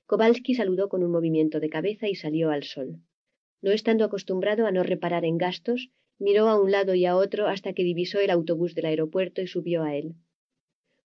Kowalski 0.07 0.55
saludó 0.55 0.89
con 0.89 1.03
un 1.03 1.11
movimiento 1.11 1.59
de 1.59 1.69
cabeza 1.69 2.09
y 2.09 2.15
salió 2.15 2.51
al 2.51 2.63
sol. 2.63 3.01
No 3.61 3.73
estando 3.73 4.05
acostumbrado 4.05 4.67
a 4.67 4.71
no 4.71 4.85
reparar 4.85 5.25
en 5.25 5.39
gastos, 5.39 5.91
Miró 6.19 6.49
a 6.49 6.61
un 6.61 6.71
lado 6.71 6.95
y 6.95 7.05
a 7.05 7.17
otro 7.17 7.47
hasta 7.47 7.73
que 7.73 7.85
divisó 7.85 8.21
el 8.21 8.31
autobús 8.31 8.75
del 8.75 8.87
aeropuerto 8.87 9.43
y 9.43 9.47
subió 9.47 9.83
a 9.83 9.95
él. 9.95 10.15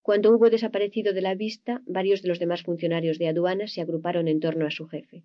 Cuando 0.02 0.34
hubo 0.36 0.50
desaparecido 0.50 1.14
de 1.14 1.22
la 1.22 1.36
vista, 1.36 1.82
varios 1.86 2.22
de 2.22 2.30
los 2.30 2.40
demás 2.40 2.64
funcionarios 2.64 3.20
de 3.20 3.28
aduanas 3.28 3.74
se 3.74 3.82
agruparon 3.82 4.28
en 4.28 4.40
torno 4.40 4.66
a 4.66 4.72
su 4.72 4.88
jefe. 4.88 5.24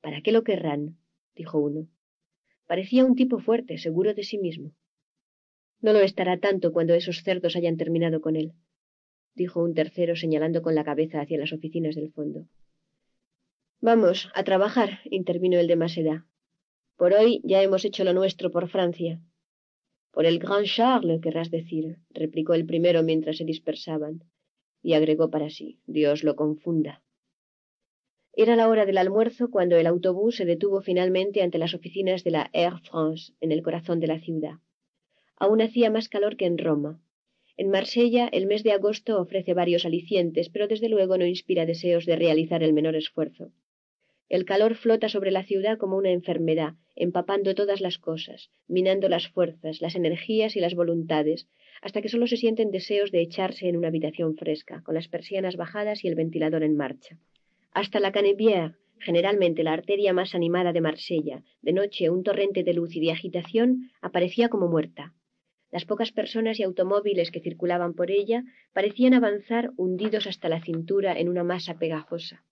¿Para 0.00 0.20
qué 0.22 0.32
lo 0.32 0.42
querrán? 0.42 0.96
dijo 1.36 1.58
uno. 1.58 1.86
Parecía 2.66 3.04
un 3.04 3.14
tipo 3.14 3.38
fuerte, 3.38 3.78
seguro 3.78 4.14
de 4.14 4.24
sí 4.24 4.38
mismo. 4.38 4.72
No 5.80 5.92
lo 5.92 6.00
estará 6.00 6.38
tanto 6.38 6.72
cuando 6.72 6.94
esos 6.94 7.22
cerdos 7.22 7.54
hayan 7.54 7.76
terminado 7.76 8.20
con 8.20 8.34
él, 8.34 8.52
dijo 9.34 9.62
un 9.62 9.74
tercero 9.74 10.16
señalando 10.16 10.60
con 10.60 10.74
la 10.74 10.84
cabeza 10.84 11.20
hacia 11.20 11.38
las 11.38 11.52
oficinas 11.52 11.94
del 11.94 12.10
fondo. 12.10 12.46
Vamos, 13.80 14.28
a 14.34 14.42
trabajar, 14.42 14.98
intervino 15.04 15.58
el 15.58 15.68
de 15.68 15.76
más 15.76 15.96
edad. 15.96 16.22
Por 16.98 17.12
hoy 17.12 17.40
ya 17.44 17.62
hemos 17.62 17.84
hecho 17.84 18.02
lo 18.02 18.12
nuestro 18.12 18.50
por 18.50 18.68
Francia. 18.68 19.22
Por 20.10 20.26
el 20.26 20.40
Grand 20.40 20.66
Charles, 20.66 21.20
querrás 21.20 21.48
decir, 21.48 21.98
replicó 22.10 22.54
el 22.54 22.66
primero 22.66 23.04
mientras 23.04 23.36
se 23.36 23.44
dispersaban, 23.44 24.24
y 24.82 24.94
agregó 24.94 25.30
para 25.30 25.48
sí, 25.48 25.78
Dios 25.86 26.24
lo 26.24 26.34
confunda. 26.34 27.04
Era 28.32 28.56
la 28.56 28.68
hora 28.68 28.84
del 28.84 28.98
almuerzo 28.98 29.48
cuando 29.48 29.76
el 29.76 29.86
autobús 29.86 30.34
se 30.34 30.44
detuvo 30.44 30.80
finalmente 30.80 31.40
ante 31.40 31.58
las 31.58 31.72
oficinas 31.72 32.24
de 32.24 32.32
la 32.32 32.50
Air 32.52 32.80
France, 32.82 33.32
en 33.40 33.52
el 33.52 33.62
corazón 33.62 34.00
de 34.00 34.08
la 34.08 34.18
ciudad. 34.18 34.56
Aún 35.36 35.62
hacía 35.62 35.92
más 35.92 36.08
calor 36.08 36.36
que 36.36 36.46
en 36.46 36.58
Roma. 36.58 37.00
En 37.56 37.70
Marsella 37.70 38.26
el 38.26 38.48
mes 38.48 38.64
de 38.64 38.72
agosto 38.72 39.20
ofrece 39.20 39.54
varios 39.54 39.84
alicientes, 39.84 40.48
pero 40.48 40.66
desde 40.66 40.88
luego 40.88 41.16
no 41.16 41.26
inspira 41.26 41.64
deseos 41.64 42.06
de 42.06 42.16
realizar 42.16 42.64
el 42.64 42.72
menor 42.72 42.96
esfuerzo. 42.96 43.52
El 44.28 44.44
calor 44.44 44.74
flota 44.74 45.08
sobre 45.08 45.30
la 45.30 45.42
ciudad 45.42 45.78
como 45.78 45.96
una 45.96 46.10
enfermedad, 46.10 46.74
empapando 46.96 47.54
todas 47.54 47.80
las 47.80 47.96
cosas, 47.98 48.50
minando 48.66 49.08
las 49.08 49.28
fuerzas, 49.28 49.80
las 49.80 49.94
energías 49.94 50.54
y 50.54 50.60
las 50.60 50.74
voluntades, 50.74 51.48
hasta 51.80 52.02
que 52.02 52.10
solo 52.10 52.26
se 52.26 52.36
sienten 52.36 52.70
deseos 52.70 53.10
de 53.10 53.22
echarse 53.22 53.68
en 53.68 53.76
una 53.78 53.88
habitación 53.88 54.36
fresca, 54.36 54.82
con 54.82 54.94
las 54.94 55.08
persianas 55.08 55.56
bajadas 55.56 56.04
y 56.04 56.08
el 56.08 56.14
ventilador 56.14 56.62
en 56.62 56.76
marcha. 56.76 57.16
Hasta 57.72 58.00
la 58.00 58.12
Canebière, 58.12 58.76
generalmente 58.98 59.62
la 59.62 59.72
arteria 59.72 60.12
más 60.12 60.34
animada 60.34 60.74
de 60.74 60.82
Marsella, 60.82 61.42
de 61.62 61.72
noche 61.72 62.10
un 62.10 62.22
torrente 62.22 62.64
de 62.64 62.74
luz 62.74 62.94
y 62.96 63.00
de 63.00 63.12
agitación, 63.12 63.90
aparecía 64.02 64.50
como 64.50 64.68
muerta. 64.68 65.14
Las 65.70 65.86
pocas 65.86 66.12
personas 66.12 66.60
y 66.60 66.64
automóviles 66.64 67.30
que 67.30 67.40
circulaban 67.40 67.94
por 67.94 68.10
ella 68.10 68.44
parecían 68.74 69.14
avanzar 69.14 69.70
hundidos 69.76 70.26
hasta 70.26 70.50
la 70.50 70.60
cintura 70.60 71.18
en 71.18 71.30
una 71.30 71.44
masa 71.44 71.78
pegajosa. 71.78 72.44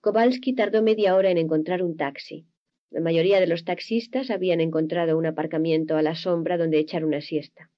Kowalski 0.00 0.54
tardó 0.54 0.82
media 0.82 1.16
hora 1.16 1.30
en 1.30 1.38
encontrar 1.38 1.82
un 1.82 1.96
taxi. 1.96 2.46
La 2.90 3.00
mayoría 3.00 3.40
de 3.40 3.46
los 3.46 3.64
taxistas 3.64 4.30
habían 4.30 4.60
encontrado 4.60 5.18
un 5.18 5.26
aparcamiento 5.26 5.96
a 5.96 6.02
la 6.02 6.14
sombra 6.14 6.56
donde 6.56 6.78
echar 6.78 7.04
una 7.04 7.20
siesta. 7.20 7.70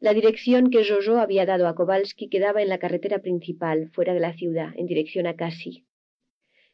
La 0.00 0.14
dirección 0.14 0.70
que 0.70 0.84
Jojo 0.84 1.18
había 1.18 1.46
dado 1.46 1.66
a 1.66 1.74
Kowalski 1.74 2.28
quedaba 2.28 2.62
en 2.62 2.68
la 2.68 2.78
carretera 2.78 3.18
principal, 3.18 3.90
fuera 3.90 4.14
de 4.14 4.20
la 4.20 4.32
ciudad, 4.32 4.72
en 4.76 4.86
dirección 4.86 5.26
a 5.26 5.34
Cassis. 5.34 5.82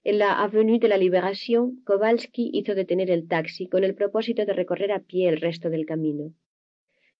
En 0.02 0.18
la 0.18 0.42
Avenue 0.42 0.78
de 0.78 0.88
la 0.88 0.98
Liberación, 0.98 1.82
Kowalski 1.84 2.50
hizo 2.52 2.74
detener 2.74 3.10
el 3.10 3.26
taxi 3.26 3.66
con 3.66 3.84
el 3.84 3.94
propósito 3.94 4.44
de 4.44 4.52
recorrer 4.52 4.92
a 4.92 5.00
pie 5.00 5.28
el 5.28 5.40
resto 5.40 5.70
del 5.70 5.86
camino. 5.86 6.34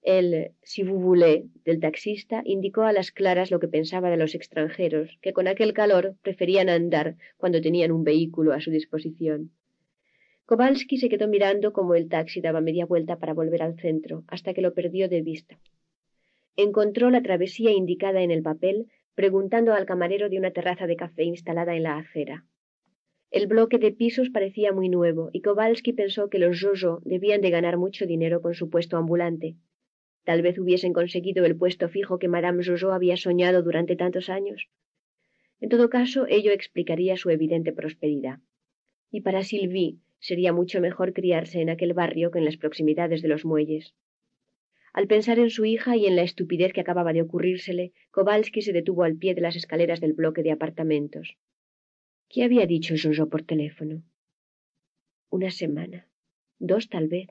El 0.05 0.53
si 0.63 0.83
vous 0.83 1.01
voulez 1.01 1.45
del 1.65 1.81
taxista 1.81 2.43
indicó 2.45 2.83
a 2.83 2.93
las 2.93 3.11
claras 3.11 3.51
lo 3.51 3.59
que 3.59 3.69
pensaba 3.69 4.11
de 4.11 4.19
los 4.19 4.35
extranjeros, 4.35 5.19
que 5.23 5.33
con 5.33 5.49
aquel 5.49 5.73
calor 5.73 6.15
preferían 6.21 6.69
andar 6.69 7.17
cuando 7.39 7.63
tenían 7.63 7.91
un 7.91 8.05
vehículo 8.05 8.53
a 8.53 8.61
su 8.61 8.71
disposición. 8.71 9.51
Kowalski 10.45 10.99
se 10.99 11.09
quedó 11.09 11.27
mirando 11.27 11.73
como 11.73 11.95
el 11.95 12.11
taxi 12.11 12.43
daba 12.43 12.61
media 12.61 12.85
vuelta 12.85 13.19
para 13.19 13.33
volver 13.33 13.63
al 13.63 13.81
centro, 13.81 14.25
hasta 14.27 14.53
que 14.53 14.61
lo 14.61 14.75
perdió 14.75 15.09
de 15.09 15.23
vista. 15.23 15.59
Encontró 16.55 17.09
la 17.09 17.23
travesía 17.23 17.73
indicada 17.73 18.21
en 18.21 18.31
el 18.31 18.43
papel, 18.43 18.89
preguntando 19.15 19.73
al 19.73 19.87
camarero 19.87 20.29
de 20.29 20.37
una 20.37 20.51
terraza 20.51 20.87
de 20.87 20.97
café 20.97 21.25
instalada 21.25 21.75
en 21.77 21.85
la 21.85 21.97
acera. 21.97 22.45
El 23.31 23.47
bloque 23.47 23.79
de 23.79 23.91
pisos 23.91 24.29
parecía 24.29 24.71
muy 24.75 24.91
nuevo, 24.91 25.31
y 25.33 25.41
Kowalski 25.41 25.95
pensó 25.95 26.29
que 26.29 26.39
los 26.39 26.61
Jojo 26.61 27.01
debían 27.07 27.41
de 27.41 27.49
ganar 27.49 27.79
mucho 27.79 28.05
dinero 28.05 28.43
con 28.43 28.53
su 28.53 28.69
puesto 28.69 28.99
ambulante. 28.99 29.57
Tal 30.25 30.43
vez 30.43 30.59
hubiesen 30.59 30.93
conseguido 30.93 31.45
el 31.45 31.57
puesto 31.57 31.89
fijo 31.89 32.19
que 32.19 32.29
Madame 32.29 32.65
Jojo 32.65 32.93
había 32.93 33.17
soñado 33.17 33.63
durante 33.63 33.95
tantos 33.95 34.29
años. 34.31 34.69
En 35.61 35.69
todo 35.69 35.91
caso, 35.91 36.27
ello 36.29 36.51
explicaría 36.53 37.17
su 37.17 37.31
evidente 37.31 37.73
prosperidad. 37.73 38.41
Y 39.11 39.21
para 39.21 39.45
Sylvie 39.45 39.99
sería 40.19 40.53
mucho 40.53 40.81
mejor 40.81 41.13
criarse 41.13 41.61
en 41.61 41.69
aquel 41.69 41.93
barrio 41.93 42.31
que 42.31 42.39
en 42.39 42.47
las 42.47 42.57
proximidades 42.57 43.21
de 43.21 43.29
los 43.29 43.45
muelles. 43.45 43.95
Al 44.95 45.07
pensar 45.07 45.39
en 45.39 45.51
su 45.51 45.65
hija 45.65 45.97
y 45.97 46.07
en 46.07 46.17
la 46.17 46.23
estupidez 46.23 46.73
que 46.73 46.81
acababa 46.81 47.13
de 47.13 47.23
ocurrírsele, 47.23 47.93
Kowalski 48.11 48.63
se 48.63 48.73
detuvo 48.73 49.03
al 49.03 49.17
pie 49.17 49.35
de 49.35 49.41
las 49.43 49.57
escaleras 49.57 50.01
del 50.01 50.15
bloque 50.15 50.43
de 50.43 50.53
apartamentos. 50.53 51.37
¿Qué 52.29 52.45
había 52.45 52.67
dicho 52.67 52.95
Jojo 52.97 53.29
por 53.29 53.43
teléfono? 53.43 54.03
Una 55.31 55.51
semana. 55.51 56.09
Dos, 56.59 56.89
tal 56.89 57.09
vez. 57.09 57.29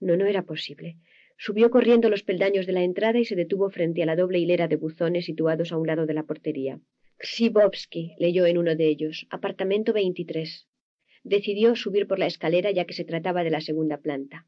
No, 0.00 0.16
no 0.16 0.26
era 0.26 0.42
posible. 0.42 0.98
Subió 1.40 1.70
corriendo 1.70 2.10
los 2.10 2.24
peldaños 2.24 2.66
de 2.66 2.72
la 2.72 2.82
entrada 2.82 3.16
y 3.20 3.24
se 3.24 3.36
detuvo 3.36 3.70
frente 3.70 4.02
a 4.02 4.06
la 4.06 4.16
doble 4.16 4.40
hilera 4.40 4.66
de 4.66 4.74
buzones 4.74 5.24
situados 5.24 5.70
a 5.70 5.78
un 5.78 5.86
lado 5.86 6.04
de 6.04 6.12
la 6.12 6.24
portería. 6.24 6.80
Ksibovsky 7.18 8.16
leyó 8.18 8.44
en 8.44 8.58
uno 8.58 8.74
de 8.74 8.88
ellos, 8.88 9.24
apartamento 9.30 9.92
23. 9.92 10.66
Decidió 11.22 11.76
subir 11.76 12.08
por 12.08 12.18
la 12.18 12.26
escalera 12.26 12.72
ya 12.72 12.86
que 12.86 12.92
se 12.92 13.04
trataba 13.04 13.44
de 13.44 13.50
la 13.50 13.60
segunda 13.60 13.98
planta. 13.98 14.46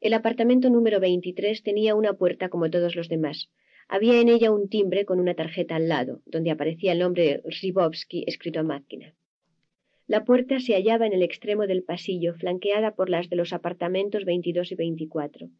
El 0.00 0.14
apartamento 0.14 0.70
número 0.70 1.00
23 1.00 1.60
tenía 1.64 1.96
una 1.96 2.12
puerta 2.12 2.48
como 2.48 2.70
todos 2.70 2.94
los 2.94 3.08
demás. 3.08 3.50
Había 3.88 4.20
en 4.20 4.28
ella 4.28 4.52
un 4.52 4.68
timbre 4.68 5.04
con 5.04 5.18
una 5.18 5.34
tarjeta 5.34 5.74
al 5.74 5.88
lado, 5.88 6.22
donde 6.24 6.52
aparecía 6.52 6.92
el 6.92 7.00
nombre 7.00 7.42
Ksibovsky 7.48 8.22
escrito 8.28 8.60
a 8.60 8.62
máquina. 8.62 9.12
La 10.06 10.24
puerta 10.24 10.60
se 10.60 10.74
hallaba 10.74 11.04
en 11.08 11.14
el 11.14 11.22
extremo 11.22 11.66
del 11.66 11.82
pasillo, 11.82 12.34
flanqueada 12.34 12.94
por 12.94 13.10
las 13.10 13.28
de 13.28 13.34
los 13.34 13.52
apartamentos 13.52 14.24
22 14.24 14.70
y 14.70 14.74
24. 14.76 15.50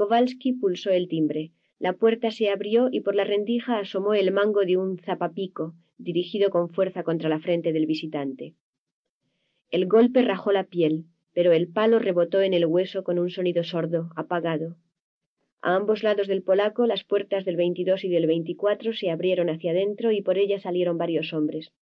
Kowalski 0.00 0.54
pulsó 0.54 0.92
el 0.92 1.08
timbre. 1.08 1.50
La 1.78 1.92
puerta 1.92 2.30
se 2.30 2.48
abrió 2.48 2.88
y 2.90 3.00
por 3.00 3.14
la 3.14 3.24
rendija 3.24 3.78
asomó 3.78 4.14
el 4.14 4.32
mango 4.32 4.60
de 4.60 4.78
un 4.78 4.96
zapapico, 4.96 5.74
dirigido 5.98 6.48
con 6.48 6.70
fuerza 6.70 7.02
contra 7.02 7.28
la 7.28 7.38
frente 7.38 7.74
del 7.74 7.84
visitante. 7.84 8.54
El 9.70 9.86
golpe 9.88 10.22
rajó 10.22 10.52
la 10.52 10.64
piel, 10.64 11.04
pero 11.34 11.52
el 11.52 11.68
palo 11.68 11.98
rebotó 11.98 12.40
en 12.40 12.54
el 12.54 12.64
hueso 12.64 13.04
con 13.04 13.18
un 13.18 13.28
sonido 13.28 13.62
sordo, 13.62 14.08
apagado. 14.16 14.78
A 15.60 15.74
ambos 15.76 16.02
lados 16.02 16.28
del 16.28 16.42
polaco 16.42 16.86
las 16.86 17.04
puertas 17.04 17.44
del 17.44 17.56
22 17.56 18.02
y 18.04 18.08
del 18.08 18.26
24 18.26 18.94
se 18.94 19.10
abrieron 19.10 19.50
hacia 19.50 19.72
adentro 19.72 20.12
y 20.12 20.22
por 20.22 20.38
ellas 20.38 20.62
salieron 20.62 20.96
varios 20.96 21.34
hombres. 21.34 21.74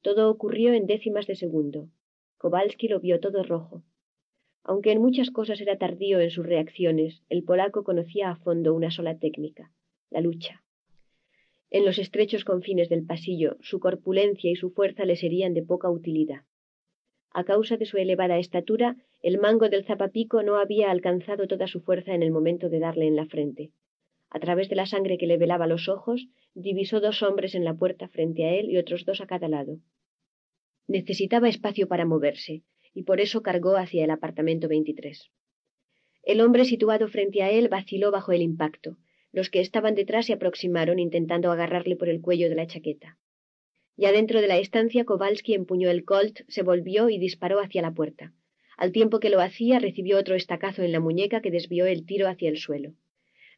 Todo 0.00 0.30
ocurrió 0.30 0.72
en 0.72 0.86
décimas 0.86 1.26
de 1.26 1.34
segundo. 1.34 1.90
Kowalski 2.38 2.88
lo 2.88 3.00
vio 3.00 3.20
todo 3.20 3.42
rojo. 3.42 3.82
Aunque 4.64 4.92
en 4.92 5.00
muchas 5.00 5.30
cosas 5.30 5.60
era 5.60 5.76
tardío 5.76 6.20
en 6.20 6.30
sus 6.30 6.46
reacciones, 6.46 7.22
el 7.28 7.44
polaco 7.44 7.84
conocía 7.84 8.30
a 8.30 8.36
fondo 8.36 8.72
una 8.72 8.90
sola 8.90 9.18
técnica, 9.18 9.70
la 10.10 10.22
lucha. 10.22 10.64
En 11.70 11.84
los 11.84 11.98
estrechos 11.98 12.44
confines 12.44 12.88
del 12.88 13.04
pasillo, 13.04 13.58
su 13.60 13.78
corpulencia 13.78 14.50
y 14.50 14.56
su 14.56 14.70
fuerza 14.70 15.04
le 15.04 15.16
serían 15.16 15.52
de 15.52 15.62
poca 15.62 15.90
utilidad. 15.90 16.44
A 17.30 17.44
causa 17.44 17.76
de 17.76 17.84
su 17.84 17.98
elevada 17.98 18.38
estatura, 18.38 18.96
el 19.20 19.38
mango 19.38 19.68
del 19.68 19.84
zapapico 19.84 20.42
no 20.42 20.56
había 20.56 20.90
alcanzado 20.90 21.46
toda 21.46 21.66
su 21.66 21.80
fuerza 21.80 22.14
en 22.14 22.22
el 22.22 22.30
momento 22.30 22.70
de 22.70 22.78
darle 22.78 23.06
en 23.06 23.16
la 23.16 23.26
frente. 23.26 23.72
A 24.30 24.40
través 24.40 24.68
de 24.68 24.76
la 24.76 24.86
sangre 24.86 25.18
que 25.18 25.26
le 25.26 25.36
velaba 25.36 25.66
los 25.66 25.88
ojos, 25.88 26.26
divisó 26.54 27.00
dos 27.00 27.22
hombres 27.22 27.54
en 27.54 27.64
la 27.64 27.74
puerta 27.74 28.08
frente 28.08 28.44
a 28.44 28.54
él 28.54 28.70
y 28.70 28.78
otros 28.78 29.04
dos 29.04 29.20
a 29.20 29.26
cada 29.26 29.48
lado. 29.48 29.78
Necesitaba 30.86 31.48
espacio 31.48 31.86
para 31.86 32.06
moverse, 32.06 32.62
y 32.94 33.02
por 33.02 33.20
eso 33.20 33.42
cargó 33.42 33.76
hacia 33.76 34.04
el 34.04 34.10
apartamento 34.10 34.68
23. 34.68 35.30
El 36.22 36.40
hombre 36.40 36.64
situado 36.64 37.08
frente 37.08 37.42
a 37.42 37.50
él 37.50 37.68
vaciló 37.68 38.10
bajo 38.10 38.32
el 38.32 38.40
impacto. 38.40 38.96
Los 39.32 39.50
que 39.50 39.60
estaban 39.60 39.94
detrás 39.94 40.26
se 40.26 40.32
aproximaron 40.32 40.98
intentando 40.98 41.50
agarrarle 41.50 41.96
por 41.96 42.08
el 42.08 42.22
cuello 42.22 42.48
de 42.48 42.54
la 42.54 42.66
chaqueta. 42.66 43.18
Ya 43.96 44.12
dentro 44.12 44.40
de 44.40 44.48
la 44.48 44.58
estancia, 44.58 45.04
Kowalski 45.04 45.54
empuñó 45.54 45.90
el 45.90 46.04
colt, 46.04 46.40
se 46.48 46.62
volvió 46.62 47.10
y 47.10 47.18
disparó 47.18 47.60
hacia 47.60 47.82
la 47.82 47.92
puerta. 47.92 48.32
Al 48.76 48.92
tiempo 48.92 49.20
que 49.20 49.30
lo 49.30 49.40
hacía, 49.40 49.78
recibió 49.78 50.18
otro 50.18 50.34
estacazo 50.34 50.82
en 50.82 50.92
la 50.92 51.00
muñeca 51.00 51.40
que 51.40 51.50
desvió 51.50 51.86
el 51.86 52.06
tiro 52.06 52.28
hacia 52.28 52.48
el 52.48 52.56
suelo. 52.56 52.94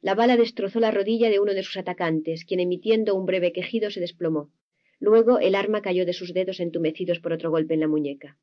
La 0.02 0.14
bala 0.14 0.36
destrozó 0.36 0.80
la 0.80 0.90
rodilla 0.90 1.30
de 1.30 1.40
uno 1.40 1.54
de 1.54 1.62
sus 1.62 1.76
atacantes, 1.76 2.44
quien 2.44 2.60
emitiendo 2.60 3.14
un 3.14 3.24
breve 3.24 3.52
quejido 3.52 3.90
se 3.90 4.00
desplomó. 4.00 4.50
Luego 4.98 5.38
el 5.38 5.54
arma 5.54 5.82
cayó 5.82 6.04
de 6.04 6.12
sus 6.12 6.34
dedos 6.34 6.60
entumecidos 6.60 7.18
por 7.20 7.32
otro 7.32 7.50
golpe 7.50 7.74
en 7.74 7.80
la 7.80 7.88
muñeca. 7.88 8.38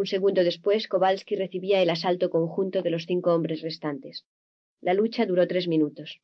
Un 0.00 0.06
segundo 0.06 0.44
después, 0.44 0.86
Kowalski 0.86 1.34
recibía 1.34 1.82
el 1.82 1.90
asalto 1.90 2.30
conjunto 2.30 2.82
de 2.82 2.90
los 2.90 3.04
cinco 3.04 3.34
hombres 3.34 3.62
restantes. 3.62 4.24
La 4.80 4.94
lucha 4.94 5.26
duró 5.26 5.48
tres 5.48 5.66
minutos. 5.66 6.20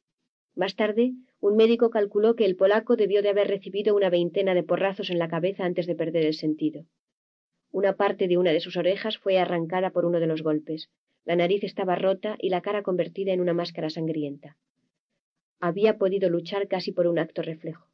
Más 0.55 0.77
tarde, 0.77 1.15
un 1.41 1.57
médico 1.57 1.91
calculó 1.91 2.37
que 2.37 2.45
el 2.45 2.55
polaco 2.55 2.95
debió 2.95 3.21
de 3.21 3.31
haber 3.31 3.49
recibido 3.49 3.97
una 3.97 4.11
veintena 4.11 4.55
de 4.55 4.63
porrazos 4.63 5.11
en 5.11 5.19
la 5.19 5.27
cabeza 5.27 5.65
antes 5.65 5.89
de 5.89 5.97
perder 5.97 6.25
el 6.25 6.35
sentido. 6.35 6.87
Una 7.73 7.97
parte 7.97 8.29
de 8.29 8.39
una 8.39 8.53
de 8.53 8.61
sus 8.61 8.77
orejas 8.77 9.19
fue 9.19 9.41
arrancada 9.41 9.91
por 9.91 10.05
uno 10.05 10.21
de 10.21 10.29
los 10.29 10.43
golpes. 10.45 10.89
La 11.25 11.35
nariz 11.35 11.65
estaba 11.65 11.97
rota 11.97 12.37
y 12.39 12.51
la 12.51 12.61
cara 12.61 12.85
convertida 12.85 13.33
en 13.33 13.41
una 13.41 13.55
máscara 13.55 13.91
sangrienta. 13.91 14.57
Había 15.59 15.99
podido 15.99 16.31
luchar 16.31 16.69
casi 16.69 16.93
por 16.93 17.09
un 17.09 17.19
acto 17.19 17.43
reflejo. 17.43 17.89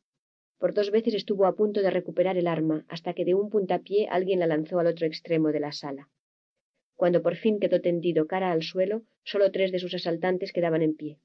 Por 0.61 0.75
dos 0.75 0.91
veces 0.91 1.15
estuvo 1.15 1.47
a 1.47 1.57
punto 1.57 1.81
de 1.81 1.91
recuperar 1.91 2.37
el 2.37 2.47
arma, 2.47 2.85
hasta 2.89 3.15
que 3.15 3.25
de 3.25 3.35
un 3.35 3.49
puntapié 3.49 4.09
alguien 4.09 4.41
la 4.41 4.47
lanzó 4.47 4.79
al 4.79 4.89
otro 4.89 5.07
extremo 5.07 5.49
de 5.53 5.61
la 5.61 5.73
sala. 5.73 6.11
Cuando 6.97 7.23
por 7.23 7.37
fin 7.37 7.59
quedó 7.59 7.81
tendido 7.81 8.27
cara 8.27 8.53
al 8.53 8.63
suelo, 8.63 9.03
solo 9.25 9.51
tres 9.51 9.73
de 9.73 9.79
sus 9.79 9.95
asaltantes 9.95 10.53
quedaban 10.53 10.83
en 10.83 10.95
pie. 10.95 11.17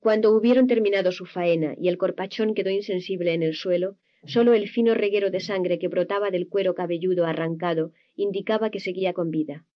Cuando 0.00 0.32
hubieron 0.32 0.66
terminado 0.66 1.12
su 1.12 1.24
faena 1.24 1.76
y 1.78 1.86
el 1.86 1.98
corpachón 1.98 2.52
quedó 2.52 2.70
insensible 2.70 3.32
en 3.32 3.44
el 3.44 3.54
suelo, 3.54 3.96
solo 4.26 4.54
el 4.54 4.68
fino 4.68 4.92
reguero 4.94 5.30
de 5.30 5.38
sangre 5.38 5.78
que 5.78 5.86
brotaba 5.86 6.32
del 6.32 6.48
cuero 6.48 6.74
cabelludo 6.74 7.26
arrancado 7.26 7.92
indicaba 8.16 8.70
que 8.70 8.80
seguía 8.80 9.12
con 9.12 9.30
vida. 9.30 9.66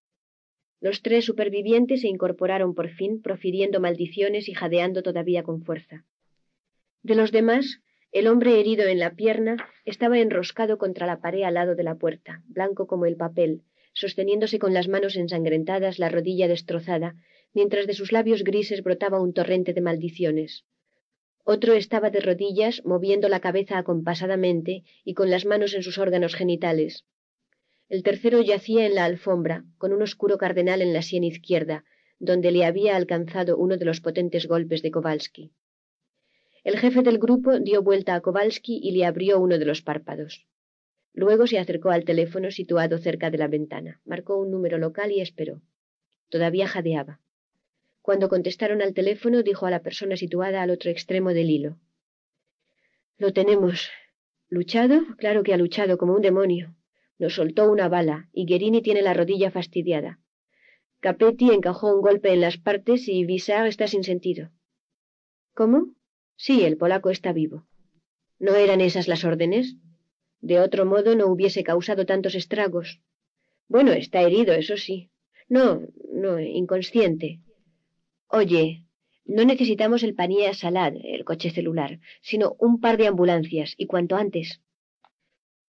Los 0.81 1.03
tres 1.03 1.25
supervivientes 1.25 2.01
se 2.01 2.09
incorporaron 2.09 2.75
por 2.75 2.89
fin, 2.89 3.23
profiriendo 3.23 3.79
maldiciones 3.79 4.49
y 4.49 4.55
jadeando 4.55 5.05
todavía 5.05 5.45
con 5.45 5.63
fuerza. 5.63 6.05
De 7.05 7.15
los 7.15 7.31
demás, 7.31 7.81
el 8.13 8.27
hombre 8.27 8.61
herido 8.61 8.87
en 8.87 8.99
la 8.99 9.15
pierna 9.17 9.57
estaba 9.87 10.19
enroscado 10.19 10.77
contra 10.77 11.07
la 11.07 11.21
pared 11.21 11.43
al 11.43 11.55
lado 11.55 11.75
de 11.75 11.83
la 11.83 11.95
puerta, 11.95 12.43
blanco 12.47 12.87
como 12.87 13.07
el 13.07 13.17
papel, 13.17 13.63
sosteniéndose 13.95 14.59
con 14.59 14.75
las 14.75 14.87
manos 14.87 15.17
ensangrentadas 15.17 15.99
la 15.99 16.11
rodilla 16.11 16.47
destrozada, 16.47 17.17
mientras 17.55 17.87
de 17.87 17.95
sus 17.95 18.13
labios 18.13 18.45
grises 18.45 18.83
brotaba 18.83 19.21
un 19.21 19.33
torrente 19.33 19.73
de 19.73 19.81
maldiciones. 19.81 20.67
Otro 21.45 21.73
estaba 21.73 22.11
de 22.11 22.21
rodillas, 22.21 22.85
moviendo 22.85 23.31
la 23.31 23.41
cabeza 23.41 23.79
acompasadamente 23.79 24.85
y 25.05 25.15
con 25.15 25.31
las 25.31 25.47
manos 25.47 25.75
en 25.75 25.83
sus 25.83 25.97
órganos 25.97 26.35
genitales. 26.35 27.07
El 27.89 28.03
tercero 28.03 28.41
yacía 28.43 28.87
en 28.87 28.95
la 28.95 29.07
alfombra, 29.07 29.65
con 29.79 29.93
un 29.93 30.03
oscuro 30.03 30.37
cardenal 30.37 30.83
en 30.83 30.93
la 30.93 31.03
sien 31.03 31.25
izquierda, 31.25 31.85
donde 32.19 32.53
le 32.53 32.65
había 32.65 32.95
alcanzado 32.95 33.57
uno 33.57 33.79
de 33.79 33.87
los 33.87 34.01
potentes 34.01 34.47
golpes 34.47 34.83
de 34.83 34.91
Kowalski. 34.91 35.51
El 36.65 36.79
jefe 36.79 37.03
del 37.03 37.19
grupo 37.19 37.59
dio 37.59 37.83
vuelta 37.83 38.15
a 38.15 38.21
Kowalski 38.21 38.79
y 38.83 38.93
le 38.93 39.05
abrió 39.05 39.41
uno 39.41 39.59
de 39.59 39.65
los 39.65 39.83
párpados. 39.83 40.47
Luego 41.13 41.47
se 41.47 41.59
acercó 41.59 41.91
al 41.91 42.05
teléfono 42.05 42.51
situado 42.51 42.99
cerca 42.99 43.31
de 43.31 43.39
la 43.39 43.49
ventana, 43.49 44.01
marcó 44.05 44.39
un 44.39 44.51
número 44.51 44.79
local 44.79 45.11
y 45.11 45.21
esperó. 45.21 45.61
Todavía 46.29 46.69
jadeaba. 46.69 47.21
Cuando 48.01 48.29
contestaron 48.29 48.81
al 48.81 48.95
teléfono, 48.95 49.43
dijo 49.43 49.67
a 49.67 49.71
la 49.71 49.83
persona 49.83 50.17
situada 50.17 50.63
al 50.63 50.71
otro 50.71 50.91
extremo 50.91 51.31
del 51.35 51.51
hilo. 51.51 51.79
Lo 53.19 53.33
tenemos. 53.33 53.91
¿Luchado? 54.49 55.01
Claro 55.19 55.43
que 55.43 55.55
ha 55.55 55.57
luchado 55.57 55.99
como 55.99 56.15
un 56.15 56.23
demonio. 56.23 56.75
Nos 57.19 57.35
soltó 57.35 57.71
una 57.71 57.89
bala 57.89 58.29
y 58.33 58.47
Guerini 58.47 58.83
tiene 58.83 59.03
la 59.03 59.15
rodilla 59.15 59.51
fastidiada. 59.51 60.19
Capetti 61.01 61.51
encajó 61.51 61.95
un 61.95 62.01
golpe 62.01 62.33
en 62.33 62.41
las 62.41 62.57
partes 62.57 63.09
y 63.09 63.25
Visar 63.25 63.67
está 63.67 63.87
sin 63.87 64.05
sentido. 64.05 64.51
¿Cómo? 65.55 65.95
Sí, 66.37 66.65
el 66.65 66.77
polaco 66.77 67.11
está 67.11 67.33
vivo. 67.33 67.67
¿No 68.39 68.55
eran 68.55 68.81
esas 68.81 69.09
las 69.09 69.25
órdenes? 69.25 69.77
De 70.41 70.59
otro 70.61 70.85
modo 70.85 71.15
no 71.15 71.27
hubiese 71.27 71.63
causado 71.63 72.05
tantos 72.07 72.35
estragos. 72.35 73.01
Bueno, 73.69 73.93
está 73.93 74.23
herido, 74.23 74.53
eso 74.53 74.77
sí. 74.77 75.11
No, 75.49 75.83
no, 76.13 76.41
inconsciente. 76.41 77.41
Oye, 78.29 78.85
no 79.25 79.45
necesitamos 79.45 80.03
el 80.03 80.15
panía 80.15 80.53
Salad, 80.55 80.95
el 81.05 81.25
coche 81.25 81.51
celular, 81.51 82.01
sino 82.21 82.57
un 82.59 82.81
par 82.81 82.97
de 82.97 83.07
ambulancias, 83.07 83.75
y 83.77 83.87
cuanto 83.87 84.17
antes 84.17 84.61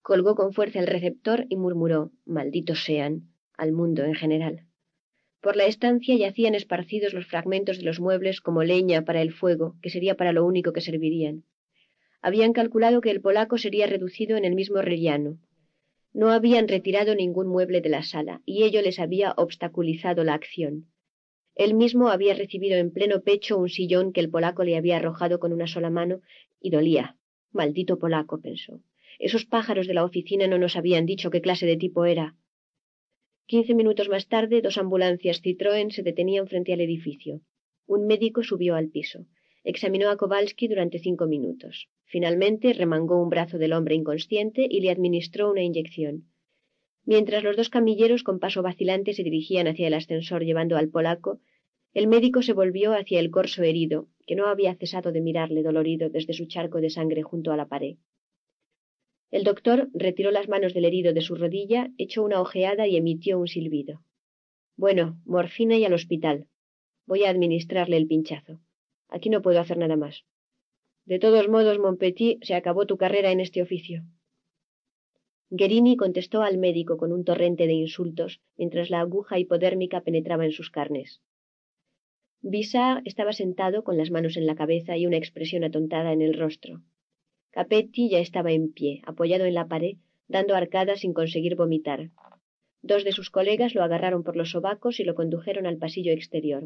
colgó 0.02 0.34
con 0.34 0.52
fuerza 0.52 0.80
el 0.80 0.86
receptor 0.86 1.46
y 1.48 1.56
murmuró 1.56 2.10
malditos 2.26 2.84
sean 2.84 3.32
al 3.56 3.72
mundo 3.72 4.04
en 4.04 4.14
general 4.14 4.66
por 5.44 5.56
la 5.56 5.66
estancia 5.66 6.16
yacían 6.16 6.54
esparcidos 6.54 7.12
los 7.12 7.26
fragmentos 7.26 7.76
de 7.76 7.84
los 7.84 8.00
muebles 8.00 8.40
como 8.40 8.64
leña 8.64 9.04
para 9.04 9.20
el 9.20 9.30
fuego 9.30 9.76
que 9.82 9.90
sería 9.90 10.14
para 10.16 10.32
lo 10.32 10.46
único 10.46 10.72
que 10.72 10.80
servirían. 10.80 11.44
Habían 12.22 12.54
calculado 12.54 13.02
que 13.02 13.10
el 13.10 13.20
polaco 13.20 13.58
sería 13.58 13.86
reducido 13.86 14.38
en 14.38 14.46
el 14.46 14.54
mismo 14.54 14.80
rellano. 14.80 15.36
No 16.14 16.30
habían 16.30 16.66
retirado 16.66 17.14
ningún 17.14 17.46
mueble 17.46 17.82
de 17.82 17.90
la 17.90 18.02
sala 18.02 18.40
y 18.46 18.62
ello 18.62 18.80
les 18.80 18.98
había 18.98 19.34
obstaculizado 19.36 20.24
la 20.24 20.32
acción. 20.32 20.86
Él 21.54 21.74
mismo 21.74 22.08
había 22.08 22.32
recibido 22.32 22.78
en 22.78 22.90
pleno 22.90 23.20
pecho 23.20 23.58
un 23.58 23.68
sillón 23.68 24.14
que 24.14 24.20
el 24.20 24.30
polaco 24.30 24.64
le 24.64 24.78
había 24.78 24.96
arrojado 24.96 25.40
con 25.40 25.52
una 25.52 25.66
sola 25.66 25.90
mano 25.90 26.22
y 26.58 26.70
dolía. 26.70 27.18
Maldito 27.52 27.98
polaco 27.98 28.40
pensó. 28.40 28.80
Esos 29.18 29.44
pájaros 29.44 29.86
de 29.86 29.92
la 29.92 30.04
oficina 30.04 30.46
no 30.46 30.56
nos 30.56 30.74
habían 30.74 31.04
dicho 31.04 31.30
qué 31.30 31.42
clase 31.42 31.66
de 31.66 31.76
tipo 31.76 32.06
era. 32.06 32.34
Quince 33.46 33.74
minutos 33.74 34.08
más 34.08 34.26
tarde, 34.26 34.62
dos 34.62 34.78
ambulancias 34.78 35.42
Citroën 35.42 35.90
se 35.90 36.02
detenían 36.02 36.46
frente 36.46 36.72
al 36.72 36.80
edificio. 36.80 37.42
Un 37.86 38.06
médico 38.06 38.42
subió 38.42 38.74
al 38.74 38.88
piso. 38.88 39.26
Examinó 39.64 40.08
a 40.08 40.16
Kowalski 40.16 40.66
durante 40.66 40.98
cinco 40.98 41.26
minutos. 41.26 41.90
Finalmente 42.06 42.72
remangó 42.72 43.22
un 43.22 43.28
brazo 43.28 43.58
del 43.58 43.74
hombre 43.74 43.96
inconsciente 43.96 44.66
y 44.70 44.80
le 44.80 44.90
administró 44.90 45.50
una 45.50 45.62
inyección. 45.62 46.30
Mientras 47.04 47.44
los 47.44 47.54
dos 47.54 47.68
camilleros 47.68 48.22
con 48.22 48.38
paso 48.38 48.62
vacilante 48.62 49.12
se 49.12 49.22
dirigían 49.22 49.66
hacia 49.66 49.88
el 49.88 49.94
ascensor 49.94 50.42
llevando 50.42 50.78
al 50.78 50.88
polaco, 50.88 51.40
el 51.92 52.06
médico 52.06 52.40
se 52.40 52.54
volvió 52.54 52.94
hacia 52.94 53.20
el 53.20 53.30
corso 53.30 53.62
herido, 53.62 54.08
que 54.26 54.36
no 54.36 54.46
había 54.46 54.74
cesado 54.74 55.12
de 55.12 55.20
mirarle 55.20 55.62
dolorido 55.62 56.08
desde 56.08 56.32
su 56.32 56.46
charco 56.46 56.80
de 56.80 56.88
sangre 56.88 57.22
junto 57.22 57.52
a 57.52 57.58
la 57.58 57.68
pared. 57.68 57.96
El 59.34 59.42
doctor 59.42 59.88
retiró 59.92 60.30
las 60.30 60.48
manos 60.48 60.74
del 60.74 60.84
herido 60.84 61.12
de 61.12 61.20
su 61.20 61.34
rodilla, 61.34 61.90
echó 61.98 62.22
una 62.22 62.40
ojeada 62.40 62.86
y 62.86 62.96
emitió 62.96 63.36
un 63.36 63.48
silbido. 63.48 64.00
Bueno, 64.76 65.20
morfina 65.24 65.76
y 65.76 65.84
al 65.84 65.92
hospital. 65.92 66.46
Voy 67.04 67.24
a 67.24 67.30
administrarle 67.30 67.96
el 67.96 68.06
pinchazo. 68.06 68.60
Aquí 69.08 69.30
no 69.30 69.42
puedo 69.42 69.58
hacer 69.58 69.76
nada 69.76 69.96
más. 69.96 70.24
De 71.04 71.18
todos 71.18 71.48
modos, 71.48 71.80
Montpetit, 71.80 72.44
se 72.44 72.54
acabó 72.54 72.86
tu 72.86 72.96
carrera 72.96 73.32
en 73.32 73.40
este 73.40 73.60
oficio. 73.60 74.04
Guerini 75.50 75.96
contestó 75.96 76.42
al 76.42 76.56
médico 76.56 76.96
con 76.96 77.10
un 77.10 77.24
torrente 77.24 77.66
de 77.66 77.72
insultos, 77.72 78.40
mientras 78.56 78.88
la 78.88 79.00
aguja 79.00 79.40
hipodérmica 79.40 80.02
penetraba 80.02 80.44
en 80.44 80.52
sus 80.52 80.70
carnes. 80.70 81.20
Bissard 82.40 83.02
estaba 83.04 83.32
sentado 83.32 83.82
con 83.82 83.96
las 83.96 84.12
manos 84.12 84.36
en 84.36 84.46
la 84.46 84.54
cabeza 84.54 84.96
y 84.96 85.06
una 85.06 85.16
expresión 85.16 85.64
atontada 85.64 86.12
en 86.12 86.22
el 86.22 86.38
rostro. 86.38 86.82
Capetti 87.54 88.08
ya 88.08 88.18
estaba 88.18 88.50
en 88.50 88.72
pie, 88.72 89.00
apoyado 89.06 89.44
en 89.44 89.54
la 89.54 89.68
pared, 89.68 89.96
dando 90.26 90.56
arcadas 90.56 90.98
sin 91.02 91.12
conseguir 91.14 91.54
vomitar. 91.54 92.10
Dos 92.82 93.04
de 93.04 93.12
sus 93.12 93.30
colegas 93.30 93.76
lo 93.76 93.84
agarraron 93.84 94.24
por 94.24 94.34
los 94.34 94.50
sobacos 94.50 94.98
y 94.98 95.04
lo 95.04 95.14
condujeron 95.14 95.64
al 95.64 95.78
pasillo 95.78 96.12
exterior. 96.12 96.64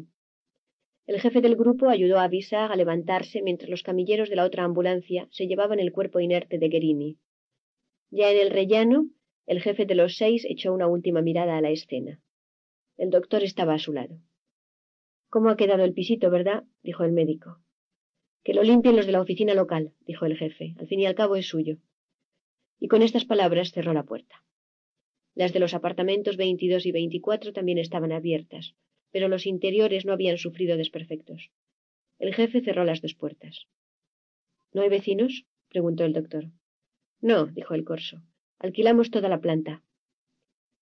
El 1.05 1.21
jefe 1.21 1.41
del 1.41 1.55
grupo 1.55 1.89
ayudó 1.89 2.17
a 2.19 2.27
Visag 2.27 2.71
a 2.71 2.75
levantarse 2.75 3.43
mientras 3.43 3.69
los 3.69 3.83
camilleros 3.83 4.31
de 4.31 4.35
la 4.35 4.45
otra 4.45 4.63
ambulancia 4.63 5.27
se 5.29 5.45
llevaban 5.45 5.79
el 5.79 5.91
cuerpo 5.91 6.21
inerte 6.21 6.57
de 6.57 6.69
Guerini. 6.69 7.19
Ya 8.09 8.31
en 8.31 8.39
el 8.39 8.49
rellano, 8.49 9.11
el 9.45 9.61
jefe 9.61 9.85
de 9.85 9.93
los 9.93 10.17
seis 10.17 10.43
echó 10.49 10.73
una 10.73 10.87
última 10.87 11.21
mirada 11.21 11.55
a 11.55 11.61
la 11.61 11.69
escena. 11.69 12.19
El 12.97 13.11
doctor 13.11 13.43
estaba 13.43 13.75
a 13.75 13.79
su 13.79 13.93
lado. 13.93 14.17
¿Cómo 15.29 15.49
ha 15.49 15.55
quedado 15.55 15.83
el 15.83 15.93
pisito, 15.93 16.31
verdad? 16.31 16.63
dijo 16.81 17.03
el 17.03 17.11
médico. 17.11 17.59
Que 18.43 18.53
lo 18.53 18.63
limpien 18.63 18.95
los 18.95 19.05
de 19.05 19.11
la 19.11 19.21
oficina 19.21 19.53
local, 19.53 19.93
dijo 20.05 20.25
el 20.25 20.37
jefe. 20.37 20.75
Al 20.79 20.87
fin 20.87 20.99
y 20.99 21.05
al 21.05 21.15
cabo 21.15 21.35
es 21.35 21.47
suyo. 21.47 21.77
Y 22.79 22.87
con 22.87 23.01
estas 23.01 23.25
palabras 23.25 23.71
cerró 23.71 23.93
la 23.93 24.03
puerta. 24.03 24.43
Las 25.35 25.53
de 25.53 25.59
los 25.59 25.73
apartamentos 25.73 26.37
22 26.37 26.85
y 26.85 26.91
24 26.91 27.53
también 27.53 27.77
estaban 27.77 28.11
abiertas, 28.11 28.75
pero 29.11 29.27
los 29.27 29.45
interiores 29.45 30.05
no 30.05 30.13
habían 30.13 30.37
sufrido 30.37 30.77
desperfectos. 30.77 31.51
El 32.17 32.33
jefe 32.33 32.61
cerró 32.61 32.83
las 32.83 33.01
dos 33.01 33.15
puertas. 33.15 33.67
¿No 34.73 34.81
hay 34.81 34.89
vecinos? 34.89 35.45
preguntó 35.69 36.03
el 36.03 36.13
doctor. 36.13 36.45
No, 37.21 37.47
dijo 37.47 37.73
el 37.73 37.85
corso. 37.85 38.21
Alquilamos 38.59 39.11
toda 39.11 39.29
la 39.29 39.39
planta. 39.39 39.83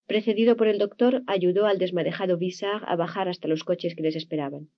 Precedido 0.08 0.56
por 0.56 0.68
el 0.68 0.78
doctor, 0.78 1.24
ayudó 1.28 1.66
al 1.66 1.78
desmadejado 1.78 2.38
Visag 2.38 2.84
a 2.88 2.96
bajar 2.96 3.28
hasta 3.28 3.48
los 3.48 3.64
coches 3.64 3.96
que 3.96 4.04
les 4.04 4.16
esperaban. 4.16 4.70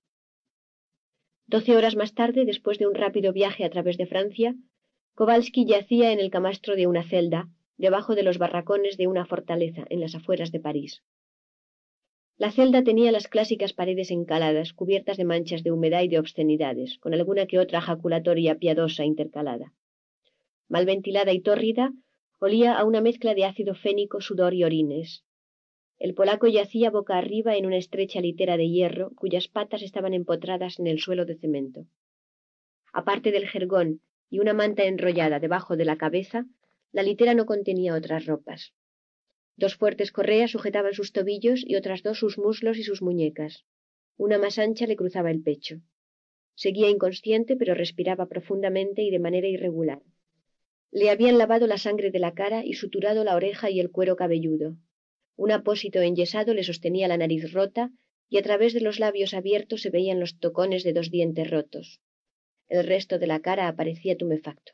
Doce 1.50 1.76
horas 1.76 1.96
más 1.96 2.14
tarde, 2.14 2.44
después 2.44 2.78
de 2.78 2.86
un 2.86 2.94
rápido 2.94 3.32
viaje 3.32 3.64
a 3.64 3.70
través 3.70 3.98
de 3.98 4.06
Francia, 4.06 4.54
Kowalski 5.16 5.64
yacía 5.66 6.12
en 6.12 6.20
el 6.20 6.30
camastro 6.30 6.76
de 6.76 6.86
una 6.86 7.02
celda, 7.02 7.48
debajo 7.76 8.14
de 8.14 8.22
los 8.22 8.38
barracones 8.38 8.96
de 8.96 9.08
una 9.08 9.26
fortaleza 9.26 9.84
en 9.90 9.98
las 9.98 10.14
afueras 10.14 10.52
de 10.52 10.60
París. 10.60 11.02
La 12.38 12.52
celda 12.52 12.84
tenía 12.84 13.10
las 13.10 13.26
clásicas 13.26 13.72
paredes 13.72 14.12
encaladas, 14.12 14.72
cubiertas 14.72 15.16
de 15.16 15.24
manchas 15.24 15.64
de 15.64 15.72
humedad 15.72 16.02
y 16.02 16.08
de 16.08 16.20
obscenidades, 16.20 16.98
con 16.98 17.14
alguna 17.14 17.46
que 17.46 17.58
otra 17.58 17.80
jaculatoria 17.80 18.54
piadosa 18.54 19.04
intercalada. 19.04 19.72
Mal 20.68 20.86
ventilada 20.86 21.32
y 21.32 21.40
tórrida, 21.40 21.90
olía 22.38 22.78
a 22.78 22.84
una 22.84 23.00
mezcla 23.00 23.34
de 23.34 23.46
ácido 23.46 23.74
fénico, 23.74 24.20
sudor 24.20 24.54
y 24.54 24.62
orines. 24.62 25.24
El 26.00 26.14
polaco 26.14 26.46
yacía 26.46 26.90
boca 26.90 27.18
arriba 27.18 27.58
en 27.58 27.66
una 27.66 27.76
estrecha 27.76 28.22
litera 28.22 28.56
de 28.56 28.70
hierro, 28.70 29.10
cuyas 29.14 29.48
patas 29.48 29.82
estaban 29.82 30.14
empotradas 30.14 30.78
en 30.78 30.86
el 30.86 30.98
suelo 30.98 31.26
de 31.26 31.36
cemento. 31.36 31.84
Aparte 32.90 33.30
del 33.32 33.46
jergón 33.46 34.00
y 34.30 34.38
una 34.38 34.54
manta 34.54 34.84
enrollada 34.84 35.40
debajo 35.40 35.76
de 35.76 35.84
la 35.84 35.98
cabeza, 35.98 36.46
la 36.90 37.02
litera 37.02 37.34
no 37.34 37.44
contenía 37.44 37.94
otras 37.94 38.24
ropas. 38.24 38.72
Dos 39.56 39.76
fuertes 39.76 40.10
correas 40.10 40.52
sujetaban 40.52 40.94
sus 40.94 41.12
tobillos 41.12 41.62
y 41.66 41.76
otras 41.76 42.02
dos 42.02 42.18
sus 42.18 42.38
muslos 42.38 42.78
y 42.78 42.82
sus 42.82 43.02
muñecas. 43.02 43.66
Una 44.16 44.38
más 44.38 44.58
ancha 44.58 44.86
le 44.86 44.96
cruzaba 44.96 45.30
el 45.30 45.42
pecho. 45.42 45.82
Seguía 46.54 46.88
inconsciente, 46.88 47.56
pero 47.56 47.74
respiraba 47.74 48.24
profundamente 48.24 49.02
y 49.02 49.10
de 49.10 49.18
manera 49.18 49.48
irregular. 49.48 50.00
Le 50.92 51.10
habían 51.10 51.36
lavado 51.36 51.66
la 51.66 51.76
sangre 51.76 52.10
de 52.10 52.20
la 52.20 52.32
cara 52.32 52.64
y 52.64 52.72
suturado 52.72 53.22
la 53.22 53.36
oreja 53.36 53.68
y 53.68 53.80
el 53.80 53.90
cuero 53.90 54.16
cabelludo. 54.16 54.76
Un 55.44 55.52
apósito 55.52 55.98
enyesado 56.02 56.52
le 56.52 56.64
sostenía 56.70 57.08
la 57.08 57.16
nariz 57.16 57.50
rota 57.54 57.84
y 58.28 58.36
a 58.36 58.42
través 58.42 58.74
de 58.74 58.82
los 58.82 58.98
labios 58.98 59.32
abiertos 59.32 59.80
se 59.80 59.88
veían 59.88 60.20
los 60.20 60.38
tocones 60.38 60.84
de 60.84 60.92
dos 60.92 61.10
dientes 61.10 61.50
rotos. 61.50 62.02
El 62.68 62.86
resto 62.86 63.18
de 63.18 63.26
la 63.26 63.40
cara 63.40 63.66
aparecía 63.66 64.18
tumefacto. 64.18 64.72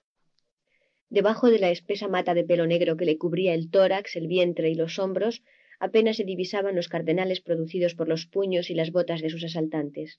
Debajo 1.09 1.51
de 1.51 1.61
la 1.61 1.71
espesa 1.71 2.09
mata 2.09 2.35
de 2.35 2.43
pelo 2.43 2.67
negro 2.67 2.97
que 2.97 3.05
le 3.05 3.17
cubría 3.17 3.55
el 3.55 3.71
tórax, 3.71 4.17
el 4.17 4.27
vientre 4.27 4.69
y 4.69 4.75
los 4.75 4.99
hombros, 4.99 5.45
apenas 5.79 6.17
se 6.17 6.25
divisaban 6.25 6.75
los 6.75 6.89
cardenales 6.89 7.41
producidos 7.41 7.95
por 7.95 8.09
los 8.09 8.27
puños 8.27 8.69
y 8.69 8.75
las 8.75 8.91
botas 8.91 9.21
de 9.21 9.31
sus 9.31 9.45
asaltantes. 9.45 10.19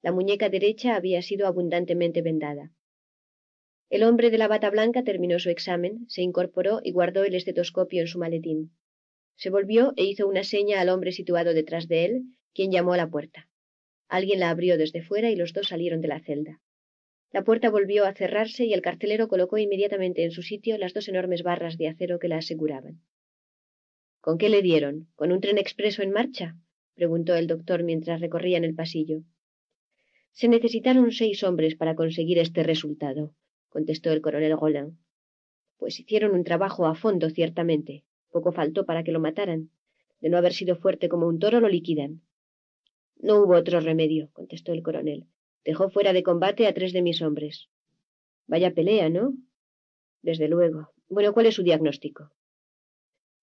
La 0.00 0.12
muñeca 0.12 0.48
derecha 0.48 0.94
había 0.94 1.22
sido 1.22 1.48
abundantemente 1.48 2.22
vendada. 2.22 2.70
El 3.90 4.04
hombre 4.04 4.30
de 4.30 4.38
la 4.38 4.46
bata 4.46 4.70
blanca 4.70 5.02
terminó 5.02 5.40
su 5.40 5.50
examen, 5.50 6.04
se 6.08 6.22
incorporó 6.22 6.80
y 6.84 6.92
guardó 6.92 7.24
el 7.24 7.34
estetoscopio 7.34 8.02
en 8.02 8.06
su 8.06 8.20
maletín. 8.20 8.70
Se 9.36 9.50
volvió 9.50 9.92
e 9.96 10.04
hizo 10.04 10.28
una 10.28 10.44
seña 10.44 10.80
al 10.80 10.88
hombre 10.88 11.12
situado 11.12 11.54
detrás 11.54 11.88
de 11.88 12.04
él, 12.04 12.22
quien 12.54 12.70
llamó 12.70 12.92
a 12.92 12.96
la 12.96 13.10
puerta. 13.10 13.48
Alguien 14.08 14.40
la 14.40 14.50
abrió 14.50 14.76
desde 14.76 15.02
fuera 15.02 15.30
y 15.30 15.36
los 15.36 15.52
dos 15.52 15.68
salieron 15.68 16.00
de 16.00 16.08
la 16.08 16.20
celda. 16.20 16.60
La 17.32 17.44
puerta 17.44 17.70
volvió 17.70 18.04
a 18.04 18.12
cerrarse 18.12 18.66
y 18.66 18.74
el 18.74 18.82
carcelero 18.82 19.26
colocó 19.26 19.56
inmediatamente 19.56 20.22
en 20.22 20.32
su 20.32 20.42
sitio 20.42 20.76
las 20.76 20.92
dos 20.92 21.08
enormes 21.08 21.42
barras 21.42 21.78
de 21.78 21.88
acero 21.88 22.18
que 22.18 22.28
la 22.28 22.36
aseguraban. 22.36 23.00
¿Con 24.20 24.36
qué 24.36 24.50
le 24.50 24.60
dieron? 24.60 25.08
¿Con 25.14 25.32
un 25.32 25.40
tren 25.40 25.56
expreso 25.56 26.02
en 26.02 26.10
marcha? 26.10 26.56
preguntó 26.94 27.34
el 27.34 27.46
doctor 27.46 27.82
mientras 27.82 28.20
recorrían 28.20 28.64
el 28.64 28.74
pasillo. 28.74 29.22
Se 30.32 30.46
necesitaron 30.46 31.10
seis 31.10 31.42
hombres 31.42 31.74
para 31.74 31.94
conseguir 31.94 32.38
este 32.38 32.62
resultado, 32.62 33.34
contestó 33.70 34.12
el 34.12 34.20
coronel 34.20 34.58
Roland. 34.58 34.98
Pues 35.78 35.98
hicieron 35.98 36.32
un 36.32 36.44
trabajo 36.44 36.86
a 36.86 36.94
fondo, 36.94 37.30
ciertamente. 37.30 38.04
Poco 38.32 38.50
faltó 38.50 38.84
para 38.84 39.04
que 39.04 39.12
lo 39.12 39.20
mataran. 39.20 39.70
De 40.20 40.30
no 40.30 40.38
haber 40.38 40.54
sido 40.54 40.76
fuerte 40.76 41.08
como 41.08 41.28
un 41.28 41.38
toro, 41.38 41.60
lo 41.60 41.68
liquidan. 41.68 42.22
No 43.18 43.36
hubo 43.42 43.54
otro 43.54 43.78
remedio, 43.80 44.30
contestó 44.32 44.72
el 44.72 44.82
coronel. 44.82 45.26
Dejó 45.64 45.90
fuera 45.90 46.12
de 46.12 46.24
combate 46.24 46.66
a 46.66 46.74
tres 46.74 46.92
de 46.92 47.02
mis 47.02 47.22
hombres. 47.22 47.68
Vaya 48.48 48.72
pelea, 48.72 49.08
¿no? 49.10 49.34
Desde 50.22 50.48
luego. 50.48 50.88
Bueno, 51.08 51.32
¿cuál 51.32 51.46
es 51.46 51.54
su 51.54 51.62
diagnóstico? 51.62 52.30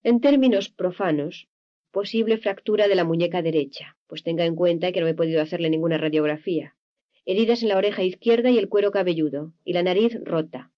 En 0.03 0.21
términos 0.21 0.69
profanos, 0.69 1.47
posible 1.91 2.37
fractura 2.37 2.87
de 2.87 2.95
la 2.95 3.03
muñeca 3.03 3.41
derecha, 3.41 3.97
pues 4.07 4.23
tenga 4.23 4.45
en 4.45 4.55
cuenta 4.55 4.91
que 4.91 5.01
no 5.01 5.07
he 5.07 5.13
podido 5.13 5.41
hacerle 5.41 5.69
ninguna 5.69 5.97
radiografía. 5.97 6.75
Heridas 7.25 7.61
en 7.61 7.69
la 7.69 7.77
oreja 7.77 8.03
izquierda 8.03 8.49
y 8.49 8.57
el 8.57 8.69
cuero 8.69 8.91
cabelludo, 8.91 9.53
y 9.63 9.73
la 9.73 9.83
nariz 9.83 10.17
rota. 10.23 10.71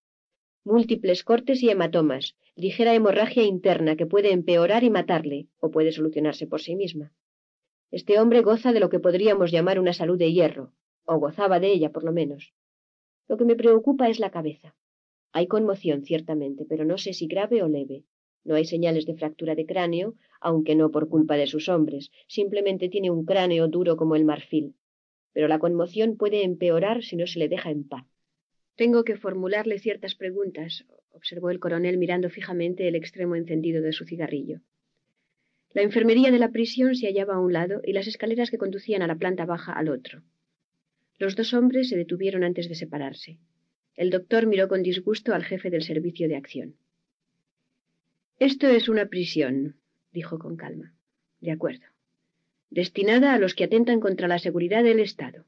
Múltiples 0.64 1.24
cortes 1.24 1.64
y 1.64 1.70
hematomas, 1.70 2.36
ligera 2.56 2.94
hemorragia 2.94 3.44
interna 3.44 3.96
que 3.96 4.06
puede 4.06 4.32
empeorar 4.32 4.84
y 4.84 4.90
matarle, 4.90 5.48
o 5.60 5.72
puede 5.72 5.92
solucionarse 5.92 6.48
por 6.48 6.62
sí 6.62 6.76
misma. 6.76 7.14
Este 7.92 8.20
hombre 8.20 8.42
goza 8.42 8.74
de 8.74 8.80
lo 8.80 8.90
que 8.90 9.00
podríamos 9.00 9.52
llamar 9.52 9.80
una 9.80 9.94
salud 9.94 10.18
de 10.18 10.32
hierro, 10.32 10.74
o 11.06 11.18
gozaba 11.18 11.60
de 11.60 11.72
ella 11.72 11.92
por 11.92 12.04
lo 12.04 12.12
menos. 12.12 12.54
Lo 13.28 13.38
que 13.38 13.46
me 13.46 13.56
preocupa 13.56 14.10
es 14.10 14.20
la 14.20 14.32
cabeza. 14.32 14.76
Hay 15.32 15.48
conmoción, 15.48 16.04
ciertamente, 16.04 16.66
pero 16.66 16.84
no 16.84 16.98
sé 16.98 17.14
si 17.14 17.28
grave 17.28 17.64
o 17.64 17.70
leve. 17.70 18.04
No 18.44 18.56
hay 18.56 18.66
señales 18.66 19.06
de 19.06 19.16
fractura 19.16 19.56
de 19.56 19.66
cráneo, 19.66 20.16
aunque 20.42 20.76
no 20.76 20.92
por 20.92 21.08
culpa 21.08 21.38
de 21.38 21.48
sus 21.48 21.70
hombres. 21.70 22.12
Simplemente 22.28 22.90
tiene 22.90 23.12
un 23.12 23.24
cráneo 23.24 23.68
duro 23.68 23.96
como 23.96 24.16
el 24.16 24.26
marfil. 24.26 24.76
Pero 25.32 25.48
la 25.48 25.60
conmoción 25.60 26.18
puede 26.18 26.44
empeorar 26.44 27.04
si 27.04 27.16
no 27.16 27.28
se 27.28 27.40
le 27.40 27.48
deja 27.48 27.70
en 27.72 27.88
paz. 27.88 28.11
Tengo 28.82 29.04
que 29.04 29.16
formularle 29.16 29.78
ciertas 29.78 30.16
preguntas, 30.16 30.88
observó 31.12 31.52
el 31.52 31.60
coronel 31.60 32.00
mirando 32.00 32.32
fijamente 32.32 32.88
el 32.88 32.96
extremo 32.96 33.36
encendido 33.36 33.80
de 33.84 33.94
su 33.94 34.06
cigarrillo. 34.06 34.62
La 35.72 35.84
enfermería 35.84 36.32
de 36.32 36.40
la 36.40 36.50
prisión 36.50 36.96
se 36.96 37.06
hallaba 37.06 37.36
a 37.36 37.40
un 37.40 37.54
lado 37.54 37.82
y 37.84 37.94
las 37.94 38.08
escaleras 38.08 38.50
que 38.50 38.58
conducían 38.58 39.04
a 39.04 39.08
la 39.08 39.14
planta 39.14 39.46
baja 39.46 39.72
al 39.72 39.88
otro. 39.88 40.24
Los 41.20 41.36
dos 41.36 41.54
hombres 41.54 41.90
se 41.90 41.96
detuvieron 41.96 42.44
antes 42.44 42.70
de 42.70 42.74
separarse. 42.74 43.38
El 43.96 44.10
doctor 44.10 44.48
miró 44.48 44.68
con 44.68 44.82
disgusto 44.82 45.36
al 45.36 45.44
jefe 45.44 45.70
del 45.70 45.84
servicio 45.84 46.28
de 46.28 46.38
acción. 46.38 46.76
Esto 48.40 48.68
es 48.68 48.90
una 48.90 49.06
prisión, 49.06 49.76
dijo 50.12 50.40
con 50.40 50.58
calma. 50.58 50.96
De 51.40 51.52
acuerdo. 51.52 51.86
Destinada 52.72 53.36
a 53.36 53.38
los 53.38 53.54
que 53.54 53.66
atentan 53.66 54.00
contra 54.00 54.28
la 54.28 54.40
seguridad 54.40 54.84
del 54.84 55.02
Estado. 55.02 55.46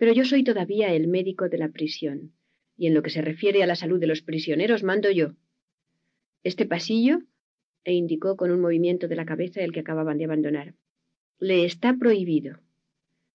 Pero 0.00 0.14
yo 0.14 0.24
soy 0.24 0.42
todavía 0.44 0.94
el 0.94 1.08
médico 1.08 1.50
de 1.50 1.58
la 1.58 1.68
prisión, 1.68 2.32
y 2.74 2.86
en 2.86 2.94
lo 2.94 3.02
que 3.02 3.10
se 3.10 3.20
refiere 3.20 3.62
a 3.62 3.66
la 3.66 3.76
salud 3.76 4.00
de 4.00 4.06
los 4.06 4.22
prisioneros 4.22 4.82
mando 4.82 5.10
yo. 5.10 5.34
Este 6.42 6.64
pasillo, 6.64 7.18
e 7.84 7.92
indicó 7.92 8.38
con 8.38 8.50
un 8.50 8.62
movimiento 8.62 9.08
de 9.08 9.16
la 9.16 9.26
cabeza 9.26 9.60
el 9.60 9.72
que 9.72 9.80
acababan 9.80 10.16
de 10.16 10.24
abandonar, 10.24 10.72
le 11.38 11.66
está 11.66 11.94
prohibido. 11.98 12.60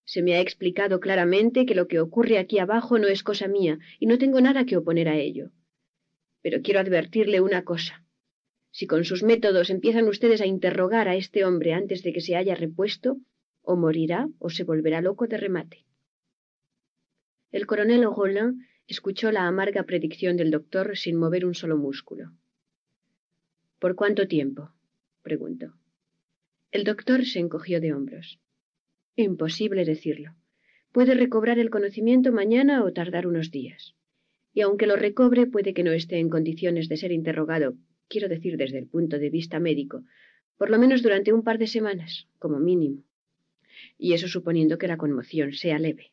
Se 0.06 0.24
me 0.24 0.34
ha 0.34 0.42
explicado 0.42 1.00
claramente 1.00 1.68
que 1.68 1.76
lo 1.76 1.88
que 1.88 2.00
ocurre 2.00 2.40
aquí 2.40 2.58
abajo 2.58 2.98
no 2.98 3.10
es 3.10 3.22
cosa 3.22 3.48
mía 3.48 3.78
y 4.00 4.08
no 4.08 4.18
tengo 4.18 4.42
nada 4.42 4.66
que 4.66 4.78
oponer 4.78 5.08
a 5.08 5.20
ello. 5.20 5.52
Pero 6.42 6.64
quiero 6.64 6.80
advertirle 6.80 7.42
una 7.42 7.64
cosa. 7.64 8.04
Si 8.72 8.88
con 8.88 9.06
sus 9.06 9.22
métodos 9.22 9.70
empiezan 9.70 10.08
ustedes 10.08 10.42
a 10.42 10.48
interrogar 10.48 11.10
a 11.10 11.16
este 11.16 11.46
hombre 11.46 11.74
antes 11.74 12.02
de 12.02 12.12
que 12.12 12.22
se 12.22 12.36
haya 12.36 12.56
repuesto, 12.56 13.18
o 13.62 13.76
morirá 13.76 14.30
o 14.40 14.50
se 14.50 14.64
volverá 14.64 15.02
loco 15.02 15.28
de 15.28 15.38
remate. 15.38 15.86
El 17.56 17.68
coronel 17.68 18.04
Roland 18.04 18.66
escuchó 18.86 19.32
la 19.32 19.48
amarga 19.48 19.84
predicción 19.84 20.36
del 20.36 20.52
doctor 20.52 20.98
sin 20.98 21.16
mover 21.16 21.46
un 21.46 21.56
solo 21.56 21.78
músculo. 21.78 22.34
¿Por 23.80 23.96
cuánto 23.96 24.28
tiempo? 24.28 24.72
preguntó. 25.22 25.74
El 26.72 26.84
doctor 26.84 27.24
se 27.24 27.40
encogió 27.40 27.80
de 27.80 27.94
hombros. 27.94 28.42
Imposible 29.16 29.86
decirlo. 29.86 30.36
Puede 30.92 31.14
recobrar 31.14 31.58
el 31.58 31.70
conocimiento 31.70 32.34
mañana 32.34 32.84
o 32.84 32.92
tardar 32.92 33.26
unos 33.26 33.52
días. 33.52 33.96
Y 34.54 34.60
aunque 34.60 34.86
lo 34.86 34.98
recobre, 34.98 35.48
puede 35.48 35.74
que 35.74 35.84
no 35.86 35.94
esté 35.94 36.20
en 36.20 36.28
condiciones 36.28 36.90
de 36.90 36.98
ser 36.98 37.14
interrogado, 37.14 37.78
quiero 38.10 38.28
decir 38.28 38.58
desde 38.58 38.80
el 38.80 38.88
punto 38.88 39.18
de 39.18 39.30
vista 39.30 39.62
médico, 39.62 40.04
por 40.58 40.70
lo 40.70 40.78
menos 40.78 41.02
durante 41.02 41.32
un 41.32 41.42
par 41.42 41.58
de 41.58 41.68
semanas, 41.68 42.28
como 42.38 42.60
mínimo. 42.60 43.06
Y 43.98 44.12
eso 44.12 44.28
suponiendo 44.28 44.78
que 44.78 44.90
la 44.90 44.98
conmoción 44.98 45.54
sea 45.54 45.80
leve. 45.80 46.12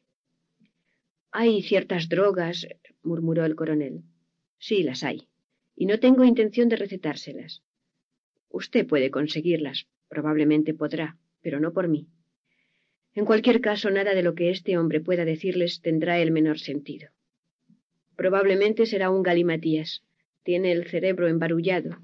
Hay 1.35 1.63
ciertas 1.63 2.11
drogas, 2.11 2.69
murmuró 3.03 3.47
el 3.47 3.55
coronel. 3.55 4.03
Sí, 4.59 4.83
las 4.83 5.03
hay. 5.03 5.29
Y 5.75 5.87
no 5.87 5.99
tengo 5.99 6.25
intención 6.25 6.69
de 6.69 6.77
recetárselas. 6.77 7.63
Usted 8.51 8.87
puede 8.87 9.11
conseguirlas, 9.11 9.87
probablemente 10.09 10.75
podrá, 10.75 11.17
pero 11.41 11.59
no 11.59 11.73
por 11.73 11.89
mí. 11.89 12.07
En 13.15 13.25
cualquier 13.25 13.63
caso, 13.63 13.91
nada 13.91 14.15
de 14.15 14.23
lo 14.23 14.35
que 14.35 14.51
este 14.51 14.77
hombre 14.77 15.01
pueda 15.01 15.25
decirles 15.25 15.81
tendrá 15.81 16.21
el 16.21 16.33
menor 16.33 16.59
sentido. 16.59 17.09
Probablemente 18.15 18.85
será 18.85 19.09
un 19.09 19.23
galimatías. 19.23 20.03
Tiene 20.43 20.71
el 20.73 20.87
cerebro 20.87 21.29
embarullado. 21.29 21.97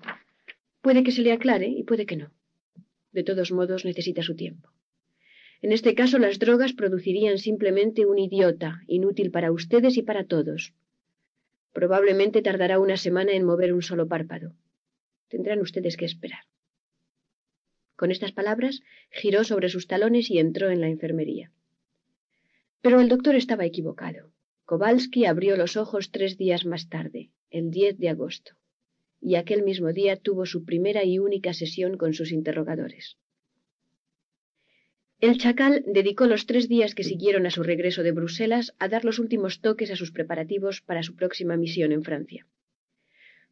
Puede 0.81 1.03
que 1.03 1.13
se 1.13 1.21
le 1.21 1.33
aclare 1.33 1.69
y 1.69 1.83
puede 1.83 2.07
que 2.07 2.17
no. 2.17 2.33
De 3.13 3.25
todos 3.25 3.53
modos, 3.53 3.85
necesita 3.85 4.23
su 4.23 4.35
tiempo. 4.37 4.71
En 5.61 5.73
este 5.73 5.95
caso, 5.95 6.19
las 6.19 6.39
drogas 6.39 6.73
producirían 6.73 7.39
simplemente 7.39 8.07
un 8.07 8.19
idiota, 8.19 8.83
inútil 8.87 9.31
para 9.31 9.51
ustedes 9.51 9.97
y 9.97 10.03
para 10.03 10.25
todos. 10.25 10.73
Probablemente 11.73 12.43
tardará 12.43 12.79
una 12.79 12.97
semana 12.97 13.33
en 13.33 13.45
mover 13.45 13.73
un 13.75 13.83
solo 13.83 14.07
párpado. 14.07 14.55
Tendrán 15.29 15.61
ustedes 15.61 15.97
que 15.97 16.05
esperar. 16.05 16.45
Con 17.97 18.13
estas 18.13 18.31
palabras, 18.31 18.83
giró 19.11 19.43
sobre 19.43 19.69
sus 19.69 19.89
talones 19.89 20.31
y 20.31 20.39
entró 20.39 20.71
en 20.71 20.81
la 20.81 20.89
enfermería. 20.89 21.51
Pero 22.81 23.01
el 23.01 23.09
doctor 23.09 23.35
estaba 23.35 23.65
equivocado. 23.65 24.31
Kowalski 24.65 25.25
abrió 25.25 25.57
los 25.57 25.77
ojos 25.77 26.13
tres 26.13 26.37
días 26.37 26.65
más 26.65 26.89
tarde, 26.89 27.31
el 27.51 27.71
10 27.71 27.99
de 27.99 28.11
agosto, 28.11 28.53
y 29.21 29.35
aquel 29.35 29.63
mismo 29.65 29.93
día 29.93 30.17
tuvo 30.17 30.47
su 30.47 30.65
primera 30.65 31.05
y 31.05 31.19
única 31.19 31.53
sesión 31.55 31.97
con 31.97 32.15
sus 32.15 32.31
interrogadores. 32.31 33.17
El 35.21 35.39
chacal 35.39 35.85
dedicó 35.87 36.27
los 36.27 36.47
tres 36.47 36.69
días 36.69 36.95
que 36.95 37.05
siguieron 37.05 37.47
a 37.47 37.51
su 37.51 37.63
regreso 37.63 38.03
de 38.03 38.13
Bruselas 38.13 38.75
a 38.79 38.89
dar 38.89 39.05
los 39.05 39.19
últimos 39.19 39.61
toques 39.61 39.91
a 39.91 39.97
sus 39.97 40.13
preparativos 40.13 40.81
para 40.81 41.03
su 41.03 41.17
próxima 41.17 41.57
misión 41.57 41.93
en 41.93 42.03
Francia 42.03 42.47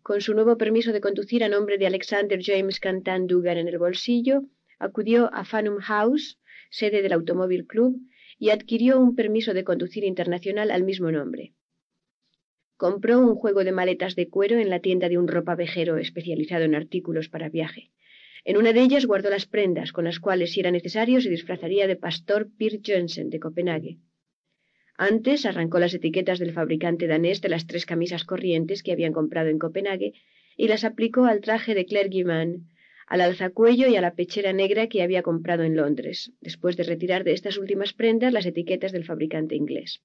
con 0.06 0.20
su 0.20 0.34
nuevo 0.34 0.56
permiso 0.56 0.92
de 0.92 1.00
conducir 1.00 1.42
a 1.42 1.48
nombre 1.48 1.78
de 1.78 1.86
Alexander 1.88 2.38
James 2.40 2.78
Cantan 2.78 3.26
Dugan 3.26 3.58
en 3.58 3.66
el 3.66 3.76
bolsillo, 3.76 4.44
acudió 4.78 5.34
a 5.34 5.44
Fanum 5.44 5.78
House, 5.80 6.38
sede 6.70 7.02
del 7.02 7.12
Automóvil 7.12 7.66
Club, 7.66 7.98
y 8.38 8.50
adquirió 8.50 9.00
un 9.00 9.16
permiso 9.16 9.52
de 9.52 9.64
conducir 9.64 10.04
internacional 10.04 10.70
al 10.70 10.84
mismo 10.84 11.10
nombre. 11.10 11.54
Compró 12.76 13.18
un 13.18 13.34
juego 13.34 13.64
de 13.64 13.72
maletas 13.72 14.14
de 14.14 14.28
cuero 14.28 14.60
en 14.60 14.70
la 14.70 14.78
tienda 14.78 15.08
de 15.08 15.18
un 15.18 15.26
ropavejero 15.26 15.96
especializado 15.96 16.62
en 16.62 16.76
artículos 16.76 17.28
para 17.28 17.48
viaje. 17.48 17.90
En 18.48 18.56
una 18.56 18.72
de 18.72 18.80
ellas 18.80 19.06
guardó 19.06 19.28
las 19.28 19.46
prendas 19.46 19.90
con 19.90 20.04
las 20.04 20.20
cuales, 20.20 20.52
si 20.52 20.60
era 20.60 20.70
necesario, 20.70 21.20
se 21.20 21.28
disfrazaría 21.28 21.88
de 21.88 21.96
pastor 21.96 22.48
Pierre 22.56 22.78
Jensen 22.80 23.28
de 23.28 23.40
Copenhague. 23.40 23.98
Antes 24.96 25.44
arrancó 25.46 25.80
las 25.80 25.94
etiquetas 25.94 26.38
del 26.38 26.52
fabricante 26.52 27.08
danés 27.08 27.40
de 27.42 27.48
las 27.48 27.66
tres 27.66 27.86
camisas 27.86 28.24
corrientes 28.24 28.84
que 28.84 28.92
habían 28.92 29.12
comprado 29.12 29.48
en 29.48 29.58
Copenhague 29.58 30.12
y 30.56 30.68
las 30.68 30.84
aplicó 30.84 31.24
al 31.24 31.40
traje 31.40 31.74
de 31.74 31.86
Claire 31.86 32.08
Guimand, 32.08 32.68
al 33.08 33.22
alzacuello 33.22 33.88
y 33.88 33.96
a 33.96 34.00
la 34.00 34.14
pechera 34.14 34.52
negra 34.52 34.86
que 34.86 35.02
había 35.02 35.24
comprado 35.24 35.64
en 35.64 35.74
Londres, 35.74 36.32
después 36.40 36.76
de 36.76 36.84
retirar 36.84 37.24
de 37.24 37.32
estas 37.32 37.58
últimas 37.58 37.94
prendas 37.94 38.32
las 38.32 38.46
etiquetas 38.46 38.92
del 38.92 39.04
fabricante 39.04 39.56
inglés. 39.56 40.02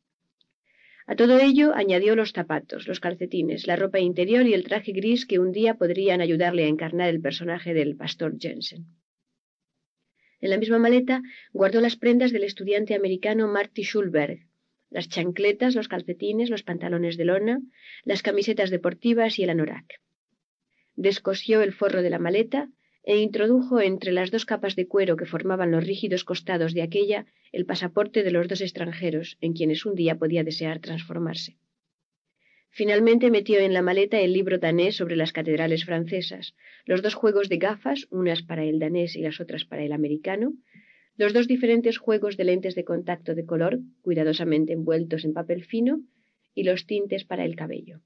A 1.12 1.16
todo 1.18 1.40
ello 1.40 1.74
añadió 1.76 2.16
los 2.16 2.32
zapatos, 2.32 2.88
los 2.88 3.02
calcetines, 3.02 3.68
la 3.68 3.76
ropa 3.76 4.00
interior 4.00 4.46
y 4.46 4.54
el 4.54 4.64
traje 4.64 4.94
gris 4.94 5.26
que 5.26 5.40
un 5.40 5.52
día 5.52 5.74
podrían 5.74 6.22
ayudarle 6.22 6.64
a 6.64 6.70
encarnar 6.70 7.10
el 7.10 7.20
personaje 7.20 7.74
del 7.74 7.98
pastor 7.98 8.38
Jensen. 8.40 8.86
En 10.40 10.50
la 10.50 10.58
misma 10.58 10.80
maleta 10.80 11.22
guardó 11.52 11.82
las 11.82 11.98
prendas 11.98 12.32
del 12.32 12.46
estudiante 12.46 12.96
americano 12.96 13.50
Marty 13.50 13.84
Schulberg, 13.84 14.48
las 14.90 15.10
chancletas, 15.10 15.76
los 15.76 15.90
calcetines, 15.90 16.50
los 16.50 16.64
pantalones 16.64 17.18
de 17.18 17.26
lona, 17.26 17.60
las 18.06 18.22
camisetas 18.24 18.70
deportivas 18.70 19.38
y 19.38 19.44
el 19.44 19.50
anorak. 19.50 20.00
Descosió 20.96 21.62
el 21.62 21.74
forro 21.74 22.04
de 22.04 22.10
la 22.10 22.20
maleta 22.20 22.70
e 23.03 23.17
introdujo 23.17 23.82
entre 23.82 24.12
las 24.12 24.32
dos 24.32 24.46
capas 24.46 24.76
de 24.76 24.88
cuero 24.88 25.17
que 25.17 25.26
formaban 25.26 25.72
los 25.72 25.85
rígidos 25.85 26.24
costados 26.24 26.74
de 26.74 26.84
aquella 26.84 27.26
el 27.51 27.66
pasaporte 27.66 28.24
de 28.24 28.32
los 28.32 28.48
dos 28.48 28.62
extranjeros 28.62 29.38
en 29.42 29.53
quienes 29.53 29.85
un 29.85 29.96
día 29.96 30.17
podía 30.17 30.44
desear 30.44 30.80
transformarse. 30.80 31.58
Finalmente 32.69 33.32
metió 33.32 33.60
en 33.60 33.74
la 33.74 33.82
maleta 33.82 34.22
el 34.22 34.32
libro 34.32 34.58
danés 34.58 34.96
sobre 34.96 35.17
las 35.17 35.34
catedrales 35.34 35.84
francesas, 35.84 36.56
los 36.85 37.01
dos 37.01 37.16
juegos 37.16 37.50
de 37.50 37.58
gafas, 37.58 38.08
unas 38.12 38.44
para 38.44 38.64
el 38.64 38.80
danés 38.80 39.16
y 39.17 39.22
las 39.22 39.42
otras 39.42 39.66
para 39.66 39.84
el 39.84 39.92
americano, 39.92 40.53
los 41.17 41.34
dos 41.34 41.48
diferentes 41.48 41.98
juegos 41.98 42.38
de 42.38 42.46
lentes 42.46 42.74
de 42.76 42.85
contacto 42.85 43.35
de 43.35 43.46
color, 43.46 43.80
cuidadosamente 44.01 44.72
envueltos 44.72 45.26
en 45.26 45.34
papel 45.34 45.66
fino, 45.66 46.01
y 46.56 46.64
los 46.64 46.85
tintes 46.85 47.26
para 47.26 47.44
el 47.44 47.56
cabello. 47.56 48.01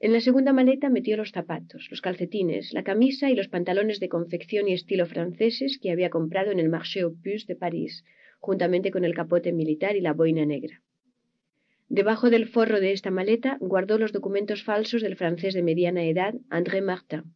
En 0.00 0.12
la 0.12 0.20
segunda 0.20 0.52
maleta 0.52 0.90
metió 0.90 1.16
los 1.16 1.30
zapatos, 1.30 1.86
los 1.90 2.00
calcetines, 2.00 2.72
la 2.72 2.82
camisa 2.82 3.30
y 3.30 3.34
los 3.34 3.48
pantalones 3.48 4.00
de 4.00 4.08
confección 4.08 4.68
y 4.68 4.72
estilo 4.72 5.06
franceses 5.06 5.78
que 5.80 5.90
había 5.92 6.10
comprado 6.10 6.50
en 6.50 6.58
el 6.58 6.68
Marché 6.68 7.00
aux 7.02 7.16
Puces 7.22 7.46
de 7.46 7.56
París, 7.56 8.04
juntamente 8.40 8.90
con 8.90 9.04
el 9.04 9.14
capote 9.14 9.52
militar 9.52 9.96
y 9.96 10.00
la 10.00 10.12
boina 10.12 10.44
negra. 10.44 10.82
Debajo 11.88 12.28
del 12.28 12.48
forro 12.48 12.80
de 12.80 12.92
esta 12.92 13.10
maleta 13.10 13.56
guardó 13.60 13.98
los 13.98 14.12
documentos 14.12 14.64
falsos 14.64 15.00
del 15.02 15.16
francés 15.16 15.54
de 15.54 15.62
mediana 15.62 16.04
edad, 16.04 16.34
André 16.50 16.80
Martin. 16.80 17.34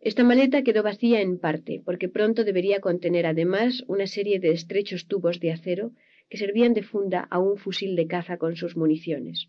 Esta 0.00 0.24
maleta 0.24 0.62
quedó 0.62 0.82
vacía 0.82 1.20
en 1.20 1.38
parte, 1.38 1.82
porque 1.84 2.08
pronto 2.08 2.44
debería 2.44 2.80
contener 2.80 3.26
además 3.26 3.84
una 3.86 4.06
serie 4.06 4.38
de 4.38 4.50
estrechos 4.52 5.06
tubos 5.08 5.40
de 5.40 5.52
acero 5.52 5.92
que 6.28 6.38
servían 6.38 6.74
de 6.74 6.82
funda 6.82 7.20
a 7.30 7.38
un 7.38 7.56
fusil 7.58 7.96
de 7.96 8.06
caza 8.06 8.38
con 8.38 8.56
sus 8.56 8.76
municiones. 8.76 9.48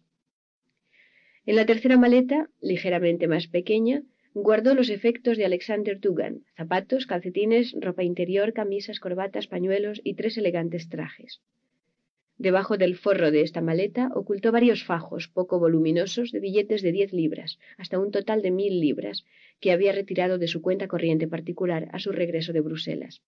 En 1.48 1.56
la 1.56 1.66
tercera 1.66 1.98
maleta, 1.98 2.50
ligeramente 2.60 3.28
más 3.28 3.48
pequeña, 3.48 4.02
guardó 4.34 4.74
los 4.74 4.90
efectos 4.90 5.38
de 5.38 5.46
Alexander 5.46 6.00
Dugan, 6.00 6.44
zapatos, 6.58 7.06
calcetines, 7.06 7.76
ropa 7.80 8.04
interior, 8.04 8.52
camisas, 8.52 9.00
corbatas, 9.00 9.48
pañuelos 9.48 10.02
y 10.04 10.16
tres 10.16 10.38
elegantes 10.38 10.90
trajes. 10.90 11.42
Debajo 12.38 12.78
del 12.78 12.96
forro 12.96 13.32
de 13.32 13.42
esta 13.42 13.62
maleta 13.62 14.10
ocultó 14.14 14.52
varios 14.52 14.84
fajos 14.84 15.30
poco 15.30 15.60
voluminosos 15.60 16.32
de 16.32 16.40
billetes 16.40 16.82
de 16.82 16.92
diez 16.92 17.14
libras, 17.14 17.60
hasta 17.78 18.00
un 18.00 18.12
total 18.12 18.42
de 18.42 18.52
mil 18.52 18.82
libras, 18.82 19.24
que 19.62 19.72
había 19.72 19.94
retirado 19.94 20.38
de 20.38 20.48
su 20.48 20.62
cuenta 20.62 20.88
corriente 20.88 21.28
particular 21.28 21.88
a 21.94 22.00
su 22.00 22.12
regreso 22.12 22.52
de 22.52 22.62
Bruselas. 22.62 23.22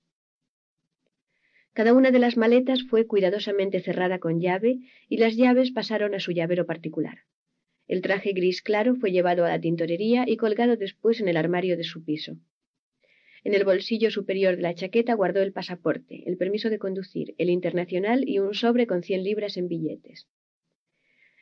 Cada 1.72 1.94
una 1.94 2.10
de 2.10 2.20
las 2.20 2.36
maletas 2.36 2.84
fue 2.84 3.06
cuidadosamente 3.06 3.80
cerrada 3.80 4.18
con 4.18 4.42
llave 4.42 4.80
y 5.08 5.18
las 5.18 5.38
llaves 5.38 5.72
pasaron 5.72 6.16
a 6.16 6.20
su 6.20 6.32
llavero 6.32 6.66
particular. 6.66 7.20
El 7.88 8.02
traje 8.02 8.34
gris 8.34 8.62
claro 8.62 8.96
fue 8.96 9.12
llevado 9.12 9.46
a 9.46 9.50
la 9.50 9.62
tintorería 9.62 10.26
y 10.28 10.38
colgado 10.38 10.76
después 10.76 11.22
en 11.22 11.28
el 11.28 11.38
armario 11.38 11.78
de 11.78 11.84
su 11.84 12.04
piso. 12.04 12.38
En 13.44 13.54
el 13.54 13.64
bolsillo 13.64 14.12
superior 14.12 14.58
de 14.58 14.62
la 14.62 14.76
chaqueta 14.76 15.14
guardó 15.14 15.42
el 15.42 15.54
pasaporte, 15.54 16.24
el 16.26 16.36
permiso 16.36 16.70
de 16.70 16.80
conducir, 16.80 17.34
el 17.38 17.50
internacional 17.50 18.28
y 18.28 18.40
un 18.40 18.54
sobre 18.54 18.88
con 18.88 19.04
cien 19.04 19.24
libras 19.24 19.56
en 19.56 19.70
billetes. 19.70 20.28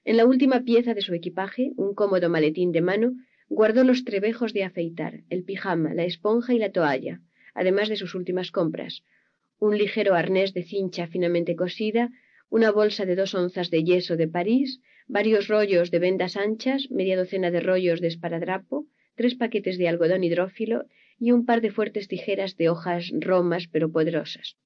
En 0.04 0.18
la 0.18 0.26
última 0.26 0.62
pieza 0.64 0.94
de 0.94 1.02
su 1.02 1.16
equipaje, 1.16 1.72
un 1.78 1.96
cómodo 1.96 2.30
maletín 2.30 2.72
de 2.72 2.82
mano, 2.82 3.14
guardó 3.50 3.84
los 3.84 4.04
trebejos 4.04 4.54
de 4.54 4.64
afeitar, 4.64 5.22
el 5.32 5.44
pijama, 5.44 5.96
la 5.96 6.06
esponja 6.06 6.54
y 6.54 6.60
la 6.60 6.72
toalla, 6.72 7.22
además 7.56 7.90
de 7.90 7.96
sus 7.96 8.14
últimas 8.14 8.52
compras, 8.52 9.04
un 9.58 9.78
ligero 9.78 10.14
arnés 10.14 10.54
de 10.54 10.64
cincha 10.64 11.08
finamente 11.08 11.56
cosida, 11.56 12.12
una 12.50 12.72
bolsa 12.72 13.06
de 13.06 13.16
dos 13.16 13.34
onzas 13.36 13.70
de 13.70 13.84
yeso 13.84 14.18
de 14.18 14.28
París, 14.28 14.82
varios 15.08 15.48
rollos 15.48 15.92
de 15.92 16.00
vendas 16.00 16.38
anchas, 16.38 16.90
media 16.90 17.18
docena 17.18 17.52
de 17.52 17.60
rollos 17.60 18.02
de 18.02 18.08
esparadrapo, 18.08 18.88
tres 19.16 19.36
paquetes 19.36 19.78
de 19.78 19.88
algodón 19.88 20.24
hidrófilo 20.24 20.86
y 21.20 21.32
un 21.32 21.46
par 21.46 21.62
de 21.62 21.72
fuertes 21.72 22.08
tijeras 22.08 22.58
de 22.58 22.70
hojas 22.70 23.12
romas 23.20 23.68
pero 23.72 23.92
poderosas. 23.92 24.58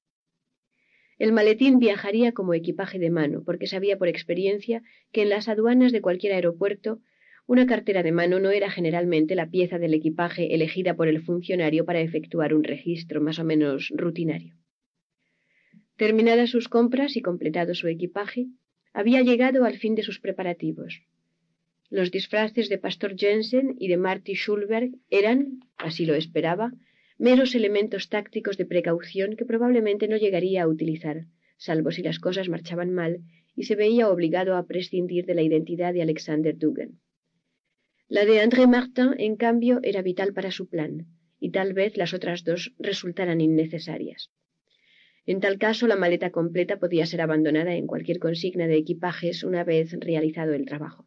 El 1.18 1.32
maletín 1.32 1.78
viajaría 1.78 2.32
como 2.32 2.54
equipaje 2.54 2.98
de 2.98 3.10
mano, 3.10 3.42
porque 3.44 3.66
sabía 3.66 3.98
por 3.98 4.08
experiencia 4.08 4.82
que 5.12 5.22
en 5.22 5.28
las 5.28 5.48
aduanas 5.48 5.92
de 5.92 6.00
cualquier 6.00 6.32
aeropuerto 6.32 7.00
una 7.46 7.66
cartera 7.66 8.02
de 8.02 8.12
mano 8.12 8.38
no 8.38 8.50
era 8.50 8.70
generalmente 8.70 9.34
la 9.34 9.50
pieza 9.50 9.78
del 9.78 9.92
equipaje 9.92 10.54
elegida 10.54 10.94
por 10.94 11.08
el 11.08 11.20
funcionario 11.20 11.84
para 11.84 12.00
efectuar 12.00 12.54
un 12.54 12.62
registro 12.62 13.20
más 13.20 13.38
o 13.38 13.44
menos 13.44 13.92
rutinario. 13.94 14.59
Terminadas 16.00 16.48
sus 16.48 16.70
compras 16.70 17.14
y 17.18 17.20
completado 17.20 17.74
su 17.74 17.86
equipaje, 17.86 18.46
había 18.94 19.20
llegado 19.20 19.66
al 19.66 19.76
fin 19.76 19.94
de 19.94 20.02
sus 20.02 20.18
preparativos. 20.18 21.02
Los 21.90 22.10
disfraces 22.10 22.70
de 22.70 22.78
Pastor 22.78 23.18
Jensen 23.18 23.76
y 23.78 23.88
de 23.88 23.98
Marty 23.98 24.32
Schulberg 24.32 24.92
eran, 25.10 25.60
así 25.76 26.06
lo 26.06 26.14
esperaba, 26.14 26.72
meros 27.18 27.54
elementos 27.54 28.08
tácticos 28.08 28.56
de 28.56 28.64
precaución 28.64 29.36
que 29.36 29.44
probablemente 29.44 30.08
no 30.08 30.16
llegaría 30.16 30.62
a 30.62 30.68
utilizar, 30.68 31.26
salvo 31.58 31.90
si 31.90 32.02
las 32.02 32.18
cosas 32.18 32.48
marchaban 32.48 32.94
mal 32.94 33.18
y 33.54 33.64
se 33.64 33.74
veía 33.74 34.08
obligado 34.08 34.56
a 34.56 34.66
prescindir 34.66 35.26
de 35.26 35.34
la 35.34 35.42
identidad 35.42 35.92
de 35.92 36.00
Alexander 36.00 36.56
Dugan. 36.56 36.98
La 38.08 38.24
de 38.24 38.40
André 38.40 38.66
Martin, 38.66 39.10
en 39.18 39.36
cambio, 39.36 39.80
era 39.82 40.00
vital 40.00 40.32
para 40.32 40.50
su 40.50 40.66
plan, 40.66 41.08
y 41.38 41.50
tal 41.50 41.74
vez 41.74 41.98
las 41.98 42.14
otras 42.14 42.42
dos 42.42 42.72
resultaran 42.78 43.42
innecesarias. 43.42 44.30
En 45.26 45.40
tal 45.40 45.58
caso, 45.58 45.86
la 45.86 45.96
maleta 45.96 46.30
completa 46.30 46.78
podía 46.78 47.06
ser 47.06 47.20
abandonada 47.20 47.74
en 47.74 47.86
cualquier 47.86 48.18
consigna 48.18 48.66
de 48.66 48.76
equipajes 48.76 49.44
una 49.44 49.64
vez 49.64 49.92
realizado 49.98 50.54
el 50.54 50.64
trabajo. 50.64 51.06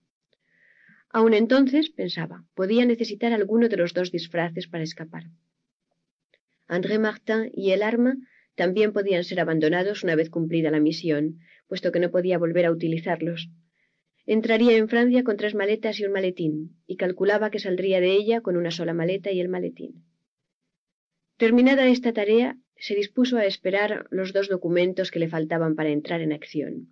Aun 1.09 1.33
entonces, 1.33 1.89
pensaba, 1.89 2.45
podía 2.55 2.85
necesitar 2.85 3.33
alguno 3.33 3.69
de 3.69 3.77
los 3.77 3.93
dos 3.93 4.11
disfraces 4.11 4.67
para 4.67 4.83
escapar. 4.83 5.25
André 6.67 6.97
Martin 6.99 7.51
y 7.53 7.71
el 7.71 7.83
arma 7.83 8.15
también 8.55 8.93
podían 8.93 9.23
ser 9.23 9.39
abandonados 9.39 10.03
una 10.03 10.15
vez 10.15 10.29
cumplida 10.29 10.71
la 10.71 10.79
misión, 10.79 11.39
puesto 11.67 11.91
que 11.91 11.99
no 11.99 12.11
podía 12.11 12.37
volver 12.37 12.65
a 12.65 12.71
utilizarlos. 12.71 13.49
Entraría 14.25 14.77
en 14.77 14.87
Francia 14.87 15.23
con 15.23 15.37
tres 15.37 15.53
maletas 15.53 15.99
y 15.99 16.05
un 16.05 16.13
maletín, 16.13 16.77
y 16.87 16.95
calculaba 16.95 17.49
que 17.51 17.59
saldría 17.59 17.99
de 17.99 18.13
ella 18.13 18.41
con 18.41 18.55
una 18.55 18.71
sola 18.71 18.93
maleta 18.93 19.31
y 19.31 19.39
el 19.41 19.49
maletín. 19.49 20.05
Terminada 21.37 21.87
esta 21.87 22.13
tarea, 22.13 22.57
se 22.77 22.95
dispuso 22.95 23.37
a 23.37 23.45
esperar 23.45 24.07
los 24.09 24.33
dos 24.33 24.49
documentos 24.49 25.11
que 25.11 25.19
le 25.19 25.29
faltaban 25.29 25.75
para 25.75 25.89
entrar 25.89 26.21
en 26.21 26.33
acción. 26.33 26.89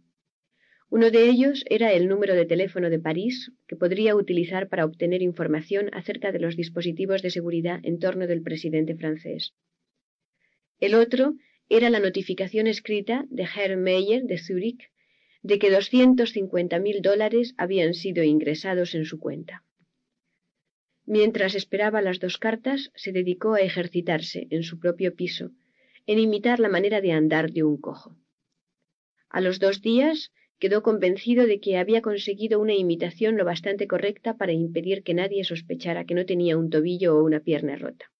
Uno 0.89 1.09
de 1.09 1.29
ellos 1.29 1.63
era 1.69 1.93
el 1.93 2.09
número 2.09 2.35
de 2.35 2.45
teléfono 2.45 2.89
de 2.89 2.99
París 2.99 3.51
que 3.67 3.77
podría 3.77 4.15
utilizar 4.15 4.67
para 4.67 4.83
obtener 4.83 5.21
información 5.21 5.89
acerca 5.93 6.31
de 6.33 6.39
los 6.39 6.57
dispositivos 6.57 7.21
de 7.21 7.29
seguridad 7.29 7.79
en 7.83 7.99
torno 7.99 8.27
del 8.27 8.41
presidente 8.41 8.95
francés. 8.95 9.53
El 10.79 10.95
otro 10.95 11.35
era 11.69 11.89
la 11.89 11.99
notificación 11.99 12.67
escrita 12.67 13.25
de 13.29 13.43
Herr 13.43 13.77
Meyer 13.77 14.23
de 14.23 14.37
Zúrich 14.37 14.91
de 15.43 15.57
que 15.59 15.71
cincuenta 16.25 16.79
mil 16.79 17.01
dólares 17.01 17.53
habían 17.57 17.93
sido 17.93 18.23
ingresados 18.23 18.93
en 18.93 19.05
su 19.05 19.19
cuenta. 19.19 19.63
Mientras 21.05 21.55
esperaba 21.55 22.01
las 22.01 22.19
dos 22.19 22.37
cartas, 22.37 22.91
se 22.95 23.11
dedicó 23.11 23.53
a 23.53 23.61
ejercitarse 23.61 24.47
en 24.49 24.63
su 24.63 24.79
propio 24.79 25.15
piso, 25.15 25.51
en 26.11 26.19
imitar 26.19 26.59
la 26.59 26.67
manera 26.67 26.99
de 26.99 27.13
andar 27.13 27.53
de 27.53 27.63
un 27.63 27.77
cojo. 27.77 28.17
A 29.29 29.39
los 29.39 29.59
dos 29.59 29.81
días 29.81 30.33
quedó 30.59 30.83
convencido 30.83 31.47
de 31.47 31.61
que 31.61 31.77
había 31.77 32.01
conseguido 32.01 32.59
una 32.59 32.75
imitación 32.75 33.37
lo 33.37 33.45
bastante 33.45 33.87
correcta 33.87 34.35
para 34.35 34.51
impedir 34.51 35.03
que 35.03 35.13
nadie 35.13 35.45
sospechara 35.45 36.03
que 36.05 36.13
no 36.13 36.25
tenía 36.25 36.57
un 36.57 36.69
tobillo 36.69 37.15
o 37.15 37.23
una 37.23 37.39
pierna 37.39 37.77
rota. 37.77 38.11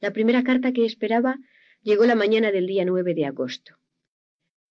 La 0.00 0.12
primera 0.12 0.44
carta 0.44 0.72
que 0.72 0.84
esperaba 0.84 1.38
llegó 1.82 2.04
la 2.06 2.14
mañana 2.14 2.52
del 2.52 2.68
día 2.68 2.84
9 2.84 3.12
de 3.14 3.26
agosto. 3.26 3.74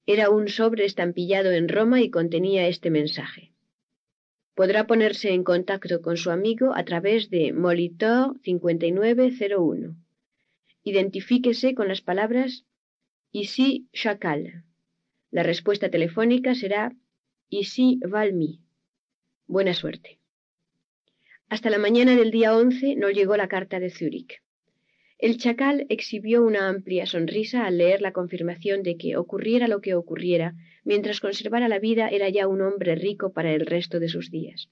Era 0.06 0.30
un 0.30 0.48
sobre 0.48 0.86
estampillado 0.86 1.52
en 1.52 1.68
Roma 1.68 2.02
y 2.02 2.10
contenía 2.10 2.70
este 2.70 2.90
mensaje. 2.92 3.52
Podrá 4.56 4.88
ponerse 4.88 5.32
en 5.32 5.44
contacto 5.44 6.02
con 6.02 6.16
su 6.16 6.32
amigo 6.32 6.74
a 6.74 6.86
través 6.86 7.30
de 7.30 7.52
Molitor 7.52 8.40
5901 8.44 9.98
Identifíquese 10.90 11.76
con 11.76 11.88
las 11.88 12.02
palabras 12.02 12.66
Ici 13.32 13.88
Chacal. 13.94 14.64
La 15.30 15.44
respuesta 15.44 15.92
telefónica 15.92 16.56
será 16.56 16.96
Ici 17.48 18.00
Valmy. 18.04 18.62
Buena 19.46 19.76
suerte. 19.76 20.18
Hasta 21.48 21.70
la 21.70 21.78
mañana 21.78 22.16
del 22.16 22.32
día 22.32 22.58
11 22.58 22.96
no 22.96 23.12
llegó 23.12 23.38
la 23.38 23.48
carta 23.48 23.80
de 23.80 23.92
Zúrich. 23.92 24.42
El 25.20 25.38
chacal 25.38 25.86
exhibió 25.90 26.42
una 26.42 26.68
amplia 26.68 27.06
sonrisa 27.06 27.68
al 27.68 27.78
leer 27.78 28.02
la 28.02 28.12
confirmación 28.12 28.82
de 28.82 28.98
que, 28.98 29.16
ocurriera 29.16 29.68
lo 29.68 29.82
que 29.82 29.94
ocurriera, 29.94 30.56
mientras 30.84 31.20
conservara 31.20 31.68
la 31.68 31.78
vida 31.78 32.08
era 32.10 32.30
ya 32.30 32.48
un 32.48 32.62
hombre 32.62 32.96
rico 32.96 33.32
para 33.32 33.54
el 33.54 33.68
resto 33.68 34.00
de 34.00 34.10
sus 34.10 34.32
días. 34.32 34.72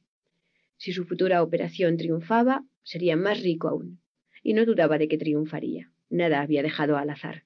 Si 0.78 0.94
su 0.94 1.06
futura 1.06 1.44
operación 1.44 1.96
triunfaba, 1.96 2.66
sería 2.82 3.16
más 3.16 3.44
rico 3.44 3.67
aún, 3.67 4.01
y 4.42 4.53
no 4.53 4.66
dudaba 4.66 4.98
de 4.98 5.08
que 5.08 5.19
triunfaría. 5.19 5.92
Nada 6.09 6.41
había 6.41 6.63
dejado 6.63 6.97
al 6.97 7.09
azar. 7.09 7.43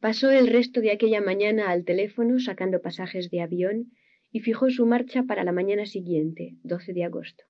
Pasó 0.00 0.30
el 0.30 0.46
resto 0.46 0.80
de 0.80 0.92
aquella 0.92 1.20
mañana 1.20 1.70
al 1.70 1.84
teléfono 1.84 2.38
sacando 2.38 2.80
pasajes 2.80 3.30
de 3.30 3.40
avión 3.40 3.92
y 4.30 4.40
fijó 4.40 4.70
su 4.70 4.86
marcha 4.86 5.24
para 5.24 5.44
la 5.44 5.52
mañana 5.52 5.86
siguiente, 5.86 6.54
12 6.62 6.92
de 6.92 7.04
agosto. 7.04 7.44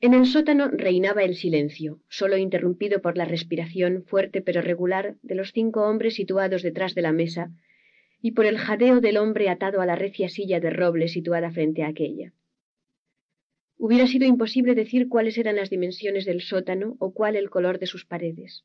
En 0.00 0.14
el 0.14 0.26
sótano 0.26 0.68
reinaba 0.68 1.24
el 1.24 1.34
silencio, 1.34 2.00
solo 2.08 2.36
interrumpido 2.36 3.02
por 3.02 3.16
la 3.16 3.24
respiración 3.24 4.04
fuerte 4.04 4.42
pero 4.42 4.62
regular 4.62 5.16
de 5.22 5.34
los 5.34 5.52
cinco 5.52 5.88
hombres 5.88 6.14
situados 6.14 6.62
detrás 6.62 6.94
de 6.94 7.02
la 7.02 7.12
mesa 7.12 7.50
y 8.20 8.32
por 8.32 8.46
el 8.46 8.58
jadeo 8.58 9.00
del 9.00 9.16
hombre 9.16 9.48
atado 9.48 9.80
a 9.80 9.86
la 9.86 9.96
recia 9.96 10.28
silla 10.28 10.60
de 10.60 10.70
roble 10.70 11.08
situada 11.08 11.50
frente 11.50 11.82
a 11.82 11.88
aquella. 11.88 12.32
Hubiera 13.78 14.08
sido 14.08 14.26
imposible 14.26 14.74
decir 14.74 15.08
cuáles 15.08 15.38
eran 15.38 15.56
las 15.56 15.70
dimensiones 15.70 16.24
del 16.24 16.42
sótano 16.42 16.96
o 16.98 17.14
cuál 17.14 17.36
el 17.36 17.48
color 17.48 17.78
de 17.78 17.86
sus 17.86 18.04
paredes. 18.04 18.64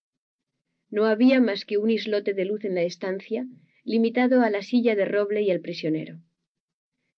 No 0.89 1.05
había 1.05 1.39
más 1.39 1.65
que 1.65 1.77
un 1.77 1.91
islote 1.91 2.33
de 2.33 2.45
luz 2.45 2.65
en 2.65 2.73
la 2.73 2.81
estancia, 2.81 3.45
limitado 3.83 4.41
a 4.41 4.49
la 4.49 4.63
silla 4.63 4.95
de 4.95 5.05
roble 5.05 5.43
y 5.43 5.51
el 5.51 5.61
prisionero. 5.61 6.19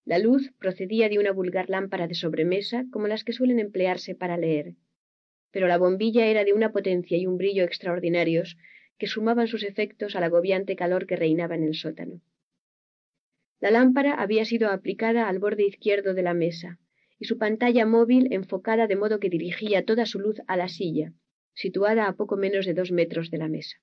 La 0.03 0.19
luz 0.19 0.51
procedía 0.59 1.07
de 1.07 1.19
una 1.19 1.31
vulgar 1.31 1.69
lámpara 1.69 2.07
de 2.07 2.15
sobremesa, 2.15 2.85
como 2.91 3.07
las 3.07 3.23
que 3.23 3.33
suelen 3.33 3.59
emplearse 3.59 4.13
para 4.13 4.37
leer, 4.37 4.75
pero 5.51 5.67
la 5.67 5.77
bombilla 5.77 6.27
era 6.27 6.43
de 6.43 6.51
una 6.51 6.73
potencia 6.73 7.17
y 7.17 7.27
un 7.27 7.37
brillo 7.37 7.63
extraordinarios 7.63 8.57
que 8.97 9.07
sumaban 9.07 9.47
sus 9.47 9.63
efectos 9.63 10.17
al 10.17 10.23
agobiante 10.23 10.75
calor 10.75 11.07
que 11.07 11.15
reinaba 11.15 11.55
en 11.55 11.63
el 11.63 11.75
sótano. 11.75 12.21
La 13.61 13.71
lámpara 13.71 14.15
había 14.15 14.43
sido 14.43 14.69
aplicada 14.69 15.29
al 15.29 15.39
borde 15.39 15.65
izquierdo 15.65 16.13
de 16.13 16.23
la 16.23 16.33
mesa, 16.33 16.77
y 17.19 17.25
su 17.25 17.37
pantalla 17.37 17.85
móvil 17.85 18.27
enfocada 18.31 18.87
de 18.87 18.95
modo 18.95 19.19
que 19.19 19.29
dirigía 19.29 19.85
toda 19.85 20.05
su 20.05 20.19
luz 20.19 20.37
a 20.47 20.57
la 20.57 20.67
silla, 20.67 21.13
situada 21.53 22.07
a 22.07 22.13
poco 22.13 22.35
menos 22.37 22.65
de 22.65 22.73
dos 22.73 22.91
metros 22.91 23.31
de 23.31 23.37
la 23.37 23.47
mesa. 23.47 23.77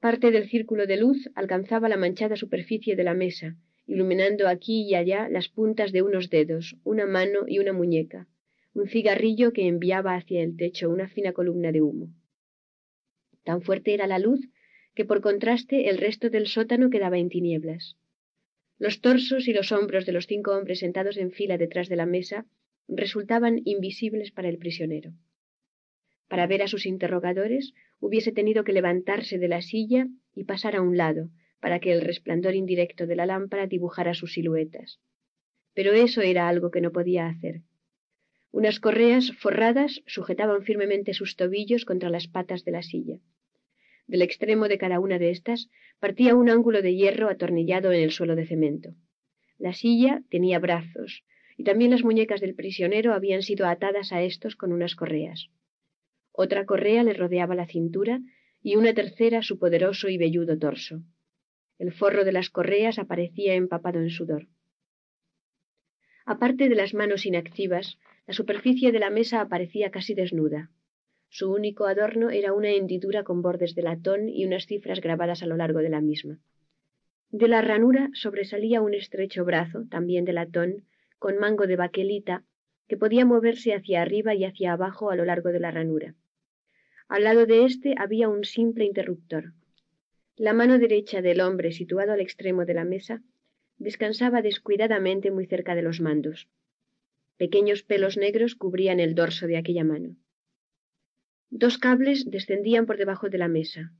Parte 0.00 0.30
del 0.30 0.48
círculo 0.48 0.86
de 0.86 0.98
luz 0.98 1.30
alcanzaba 1.34 1.88
la 1.88 1.96
manchada 1.96 2.36
superficie 2.36 2.96
de 2.96 3.04
la 3.04 3.14
mesa, 3.14 3.56
iluminando 3.86 4.48
aquí 4.48 4.82
y 4.82 4.94
allá 4.94 5.28
las 5.28 5.48
puntas 5.48 5.92
de 5.92 6.02
unos 6.02 6.28
dedos, 6.28 6.76
una 6.84 7.06
mano 7.06 7.40
y 7.46 7.58
una 7.58 7.72
muñeca, 7.72 8.28
un 8.74 8.88
cigarrillo 8.88 9.52
que 9.52 9.66
enviaba 9.66 10.14
hacia 10.14 10.42
el 10.42 10.56
techo 10.56 10.90
una 10.90 11.08
fina 11.08 11.32
columna 11.32 11.72
de 11.72 11.80
humo. 11.80 12.08
Tan 13.44 13.62
fuerte 13.62 13.94
era 13.94 14.06
la 14.06 14.18
luz 14.18 14.40
que 14.94 15.04
por 15.04 15.20
contraste 15.20 15.88
el 15.88 15.98
resto 15.98 16.30
del 16.30 16.46
sótano 16.46 16.90
quedaba 16.90 17.18
en 17.18 17.28
tinieblas. 17.28 17.96
Los 18.78 19.00
torsos 19.00 19.48
y 19.48 19.52
los 19.52 19.72
hombros 19.72 20.04
de 20.04 20.12
los 20.12 20.26
cinco 20.26 20.52
hombres 20.52 20.80
sentados 20.80 21.16
en 21.16 21.30
fila 21.30 21.56
detrás 21.56 21.88
de 21.88 21.96
la 21.96 22.06
mesa 22.06 22.46
resultaban 22.88 23.62
invisibles 23.64 24.30
para 24.32 24.48
el 24.48 24.58
prisionero. 24.58 25.12
Para 26.28 26.46
ver 26.46 26.62
a 26.62 26.68
sus 26.68 26.86
interrogadores 26.86 27.72
hubiese 28.00 28.32
tenido 28.32 28.64
que 28.64 28.72
levantarse 28.72 29.38
de 29.38 29.48
la 29.48 29.62
silla 29.62 30.08
y 30.34 30.44
pasar 30.44 30.76
a 30.76 30.82
un 30.82 30.96
lado, 30.96 31.30
para 31.60 31.80
que 31.80 31.92
el 31.92 32.02
resplandor 32.02 32.54
indirecto 32.54 33.06
de 33.06 33.16
la 33.16 33.26
lámpara 33.26 33.66
dibujara 33.66 34.12
sus 34.14 34.34
siluetas. 34.34 35.00
Pero 35.74 35.92
eso 35.92 36.20
era 36.20 36.48
algo 36.48 36.70
que 36.70 36.80
no 36.80 36.92
podía 36.92 37.26
hacer. 37.26 37.62
Unas 38.50 38.80
correas 38.80 39.32
forradas 39.38 40.02
sujetaban 40.06 40.62
firmemente 40.62 41.14
sus 41.14 41.36
tobillos 41.36 41.84
contra 41.84 42.10
las 42.10 42.28
patas 42.28 42.64
de 42.64 42.72
la 42.72 42.82
silla. 42.82 43.18
Del 44.06 44.22
extremo 44.22 44.68
de 44.68 44.78
cada 44.78 45.00
una 45.00 45.18
de 45.18 45.30
estas 45.30 45.68
partía 45.98 46.34
un 46.34 46.48
ángulo 46.48 46.82
de 46.82 46.94
hierro 46.94 47.28
atornillado 47.28 47.92
en 47.92 48.00
el 48.00 48.12
suelo 48.12 48.36
de 48.36 48.46
cemento. 48.46 48.94
La 49.58 49.72
silla 49.72 50.22
tenía 50.30 50.58
brazos, 50.58 51.24
y 51.56 51.64
también 51.64 51.90
las 51.90 52.04
muñecas 52.04 52.40
del 52.40 52.54
prisionero 52.54 53.14
habían 53.14 53.42
sido 53.42 53.66
atadas 53.66 54.12
a 54.12 54.22
estos 54.22 54.56
con 54.56 54.72
unas 54.72 54.94
correas. 54.94 55.50
Otra 56.32 56.66
correa 56.66 57.02
le 57.02 57.14
rodeaba 57.14 57.54
la 57.54 57.66
cintura 57.66 58.20
y 58.62 58.76
una 58.76 58.92
tercera 58.92 59.42
su 59.42 59.58
poderoso 59.58 60.08
y 60.08 60.18
velludo 60.18 60.58
torso. 60.58 61.02
El 61.78 61.92
forro 61.92 62.24
de 62.24 62.32
las 62.32 62.50
correas 62.50 62.98
aparecía 62.98 63.54
empapado 63.54 64.00
en 64.00 64.10
sudor. 64.10 64.48
Aparte 66.26 66.68
de 66.68 66.74
las 66.74 66.92
manos 66.92 67.24
inactivas, 67.24 67.98
la 68.26 68.34
superficie 68.34 68.92
de 68.92 68.98
la 68.98 69.10
mesa 69.10 69.40
aparecía 69.40 69.90
casi 69.90 70.14
desnuda. 70.14 70.70
Su 71.38 71.52
único 71.52 71.84
adorno 71.84 72.30
era 72.30 72.54
una 72.54 72.70
hendidura 72.70 73.22
con 73.22 73.42
bordes 73.42 73.74
de 73.74 73.82
latón 73.82 74.30
y 74.30 74.46
unas 74.46 74.64
cifras 74.64 75.02
grabadas 75.02 75.42
a 75.42 75.46
lo 75.46 75.58
largo 75.58 75.80
de 75.80 75.90
la 75.90 76.00
misma. 76.00 76.38
De 77.30 77.46
la 77.46 77.60
ranura 77.60 78.08
sobresalía 78.14 78.80
un 78.80 78.94
estrecho 78.94 79.44
brazo, 79.44 79.84
también 79.90 80.24
de 80.24 80.32
latón, 80.32 80.86
con 81.18 81.36
mango 81.36 81.66
de 81.66 81.76
baquelita, 81.76 82.42
que 82.88 82.96
podía 82.96 83.26
moverse 83.26 83.74
hacia 83.74 84.00
arriba 84.00 84.34
y 84.34 84.46
hacia 84.46 84.72
abajo 84.72 85.10
a 85.10 85.14
lo 85.14 85.26
largo 85.26 85.50
de 85.52 85.60
la 85.60 85.70
ranura. 85.70 86.14
Al 87.06 87.24
lado 87.24 87.44
de 87.44 87.66
éste 87.66 87.94
había 87.98 88.30
un 88.30 88.44
simple 88.44 88.86
interruptor. 88.86 89.52
La 90.36 90.54
mano 90.54 90.78
derecha 90.78 91.20
del 91.20 91.42
hombre, 91.42 91.70
situado 91.72 92.12
al 92.12 92.20
extremo 92.22 92.64
de 92.64 92.72
la 92.72 92.84
mesa, 92.84 93.20
descansaba 93.76 94.40
descuidadamente 94.40 95.30
muy 95.30 95.44
cerca 95.44 95.74
de 95.74 95.82
los 95.82 96.00
mandos. 96.00 96.48
Pequeños 97.36 97.82
pelos 97.82 98.16
negros 98.16 98.54
cubrían 98.54 99.00
el 99.00 99.14
dorso 99.14 99.46
de 99.46 99.58
aquella 99.58 99.84
mano. 99.84 100.16
Dos 101.50 101.78
cables 101.78 102.28
descendían 102.30 102.86
por 102.86 102.96
debajo 102.96 103.28
de 103.28 103.38
la 103.38 103.48
mesa, 103.48 103.92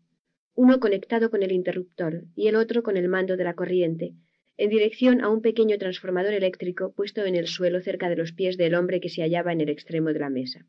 uno 0.54 0.80
conectado 0.80 1.30
con 1.30 1.42
el 1.42 1.52
interruptor 1.52 2.24
y 2.34 2.48
el 2.48 2.56
otro 2.56 2.82
con 2.82 2.96
el 2.96 3.08
mando 3.08 3.36
de 3.36 3.44
la 3.44 3.54
corriente, 3.54 4.14
en 4.56 4.70
dirección 4.70 5.22
a 5.22 5.28
un 5.28 5.42
pequeño 5.42 5.76
transformador 5.78 6.32
eléctrico 6.32 6.92
puesto 6.92 7.24
en 7.24 7.36
el 7.36 7.46
suelo 7.46 7.80
cerca 7.80 8.08
de 8.08 8.16
los 8.16 8.32
pies 8.32 8.56
del 8.56 8.74
hombre 8.74 9.00
que 9.00 9.10
se 9.10 9.22
hallaba 9.22 9.52
en 9.52 9.60
el 9.60 9.68
extremo 9.68 10.12
de 10.12 10.18
la 10.18 10.30
mesa. 10.30 10.66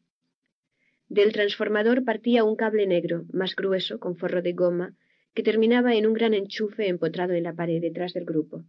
Del 1.08 1.32
transformador 1.32 2.04
partía 2.04 2.44
un 2.44 2.58
cable 2.58 2.86
negro, 2.86 3.26
más 3.32 3.56
grueso, 3.56 3.98
con 3.98 4.18
forro 4.18 4.42
de 4.42 4.52
goma, 4.52 4.94
que 5.34 5.42
terminaba 5.42 5.96
en 5.96 6.06
un 6.06 6.14
gran 6.14 6.34
enchufe 6.34 6.90
empotrado 6.90 7.34
en 7.34 7.44
la 7.44 7.54
pared 7.54 7.82
detrás 7.82 8.14
del 8.14 8.26
grupo. 8.26 8.66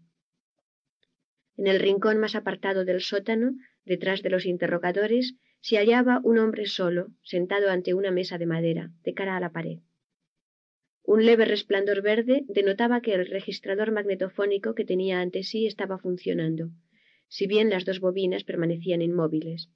En 1.57 1.67
el 1.67 1.81
rincón 1.81 2.19
más 2.19 2.37
apartado 2.37 2.85
del 2.85 3.01
sótano, 3.01 3.57
detrás 3.85 4.23
de 4.23 4.31
los 4.31 4.47
interrogadores, 4.47 5.35
se 5.61 5.77
hallaba 5.77 6.21
un 6.25 6.39
hombre 6.39 6.67
solo, 6.67 7.09
sentado 7.23 7.71
ante 7.71 7.95
una 7.95 8.11
mesa 8.11 8.39
de 8.39 8.47
madera, 8.47 8.91
de 9.03 9.15
cara 9.15 9.37
a 9.37 9.41
la 9.41 9.53
pared. 9.53 9.79
Un 11.03 11.25
leve 11.25 11.47
resplandor 11.47 12.03
verde 12.03 12.45
denotaba 12.49 13.01
que 13.01 13.15
el 13.15 13.27
registrador 13.27 13.93
magnetofónico 13.93 14.75
que 14.75 14.85
tenía 14.85 15.21
ante 15.21 15.43
sí 15.43 15.67
estaba 15.67 15.99
funcionando, 15.99 16.71
si 17.29 17.47
bien 17.47 17.71
las 17.71 17.85
dos 17.85 18.01
bobinas 18.01 18.45
permanecían 18.45 19.03
inmóviles. 19.03 19.71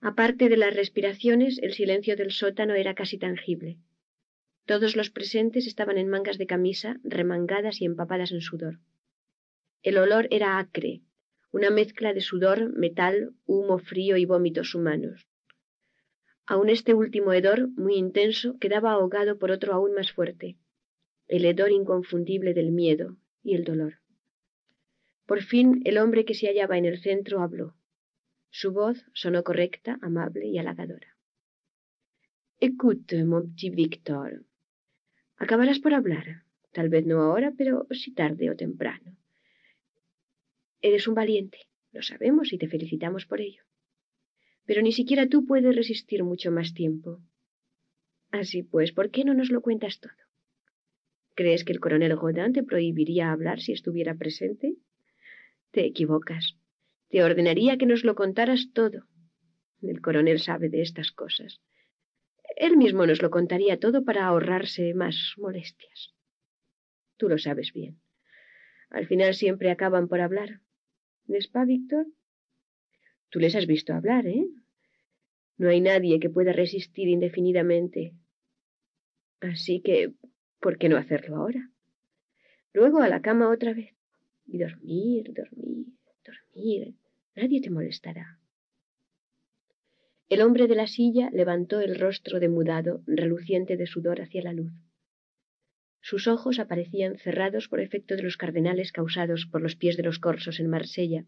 Aparte 0.00 0.48
de 0.48 0.56
las 0.56 0.74
respiraciones, 0.74 1.58
el 1.62 1.72
silencio 1.72 2.16
del 2.16 2.32
sótano 2.32 2.74
era 2.74 2.94
casi 2.94 3.18
tangible. 3.18 3.78
Todos 4.66 4.96
los 4.96 5.10
presentes 5.10 5.66
estaban 5.66 5.96
en 5.96 6.08
mangas 6.08 6.38
de 6.38 6.46
camisa, 6.46 7.00
remangadas 7.04 7.80
y 7.80 7.84
empapadas 7.84 8.32
en 8.32 8.40
sudor. 8.40 8.80
El 9.82 9.98
olor 9.98 10.28
era 10.30 10.58
acre, 10.58 11.02
una 11.52 11.70
mezcla 11.70 12.12
de 12.12 12.20
sudor, 12.20 12.72
metal, 12.76 13.34
humo 13.46 13.78
frío 13.78 14.16
y 14.16 14.24
vómitos 14.24 14.74
humanos. 14.74 15.28
Aun 16.46 16.70
este 16.70 16.94
último 16.94 17.32
hedor, 17.32 17.68
muy 17.68 17.94
intenso, 17.94 18.58
quedaba 18.58 18.92
ahogado 18.92 19.38
por 19.38 19.50
otro 19.50 19.72
aún 19.74 19.94
más 19.94 20.10
fuerte, 20.12 20.56
el 21.28 21.44
hedor 21.44 21.70
inconfundible 21.70 22.54
del 22.54 22.72
miedo 22.72 23.16
y 23.42 23.54
el 23.54 23.64
dolor. 23.64 24.00
Por 25.26 25.42
fin 25.42 25.80
el 25.84 25.98
hombre 25.98 26.24
que 26.24 26.34
se 26.34 26.48
hallaba 26.48 26.78
en 26.78 26.86
el 26.86 27.00
centro 27.00 27.40
habló. 27.40 27.76
Su 28.50 28.72
voz 28.72 29.04
sonó 29.14 29.44
correcta, 29.44 29.98
amable 30.02 30.46
y 30.46 30.58
halagadora. 30.58 31.16
Écoute, 32.58 33.24
mon 33.24 33.54
petit 33.54 33.74
Victor, 33.74 34.44
Acabarás 35.36 35.80
por 35.80 35.94
hablar. 35.94 36.44
Tal 36.72 36.88
vez 36.88 37.04
no 37.04 37.20
ahora, 37.20 37.52
pero 37.56 37.86
sí 37.90 38.14
tarde 38.14 38.50
o 38.50 38.56
temprano. 38.56 39.16
Eres 40.82 41.06
un 41.06 41.14
valiente, 41.14 41.58
lo 41.92 42.02
sabemos 42.02 42.52
y 42.52 42.58
te 42.58 42.66
felicitamos 42.66 43.24
por 43.24 43.40
ello. 43.40 43.62
Pero 44.66 44.82
ni 44.82 44.92
siquiera 44.92 45.28
tú 45.28 45.46
puedes 45.46 45.76
resistir 45.76 46.24
mucho 46.24 46.50
más 46.50 46.74
tiempo. 46.74 47.20
Así 48.32 48.64
pues, 48.64 48.90
¿por 48.90 49.10
qué 49.10 49.24
no 49.24 49.32
nos 49.32 49.50
lo 49.50 49.62
cuentas 49.62 50.00
todo? 50.00 50.12
¿Crees 51.34 51.64
que 51.64 51.72
el 51.72 51.80
coronel 51.80 52.16
Godin 52.16 52.52
te 52.52 52.62
prohibiría 52.62 53.30
hablar 53.30 53.60
si 53.60 53.72
estuviera 53.72 54.16
presente? 54.16 54.74
Te 55.70 55.84
equivocas. 55.86 56.56
Te 57.08 57.22
ordenaría 57.22 57.78
que 57.78 57.86
nos 57.86 58.04
lo 58.04 58.14
contaras 58.14 58.72
todo. 58.72 59.06
El 59.82 60.00
coronel 60.00 60.40
sabe 60.40 60.68
de 60.68 60.82
estas 60.82 61.12
cosas. 61.12 61.60
Él 62.56 62.76
mismo 62.76 63.06
nos 63.06 63.22
lo 63.22 63.30
contaría 63.30 63.78
todo 63.78 64.04
para 64.04 64.26
ahorrarse 64.26 64.94
más 64.94 65.34
molestias. 65.38 66.14
Tú 67.16 67.28
lo 67.28 67.38
sabes 67.38 67.72
bien. 67.72 68.00
Al 68.90 69.06
final 69.06 69.34
siempre 69.34 69.70
acaban 69.70 70.08
por 70.08 70.20
hablar. 70.20 70.60
¿No 71.26 71.36
es 71.36 71.48
pa, 71.48 71.64
Víctor? 71.64 72.06
Tú 73.30 73.38
les 73.38 73.54
has 73.54 73.66
visto 73.66 73.94
hablar, 73.94 74.26
¿eh? 74.26 74.46
No 75.56 75.68
hay 75.68 75.80
nadie 75.80 76.20
que 76.20 76.30
pueda 76.30 76.52
resistir 76.52 77.08
indefinidamente. 77.08 78.14
Así 79.40 79.80
que, 79.80 80.12
¿por 80.60 80.78
qué 80.78 80.88
no 80.88 80.96
hacerlo 80.96 81.36
ahora? 81.36 81.70
Luego 82.72 83.00
a 83.00 83.08
la 83.08 83.22
cama 83.22 83.50
otra 83.50 83.72
vez. 83.74 83.94
Y 84.46 84.58
dormir, 84.58 85.32
dormir, 85.32 85.86
dormir. 86.24 86.94
Nadie 87.34 87.60
te 87.60 87.70
molestará. 87.70 88.38
El 90.28 90.42
hombre 90.42 90.66
de 90.66 90.74
la 90.74 90.86
silla 90.86 91.30
levantó 91.32 91.80
el 91.80 91.98
rostro 91.98 92.40
demudado, 92.40 93.02
reluciente 93.06 93.76
de 93.76 93.86
sudor 93.86 94.20
hacia 94.20 94.42
la 94.42 94.52
luz. 94.52 94.72
Sus 96.04 96.26
ojos 96.26 96.58
aparecían 96.58 97.16
cerrados 97.16 97.68
por 97.68 97.78
efecto 97.78 98.16
de 98.16 98.24
los 98.24 98.36
cardenales 98.36 98.90
causados 98.90 99.46
por 99.46 99.62
los 99.62 99.76
pies 99.76 99.96
de 99.96 100.02
los 100.02 100.18
corsos 100.18 100.58
en 100.58 100.68
Marsella, 100.68 101.26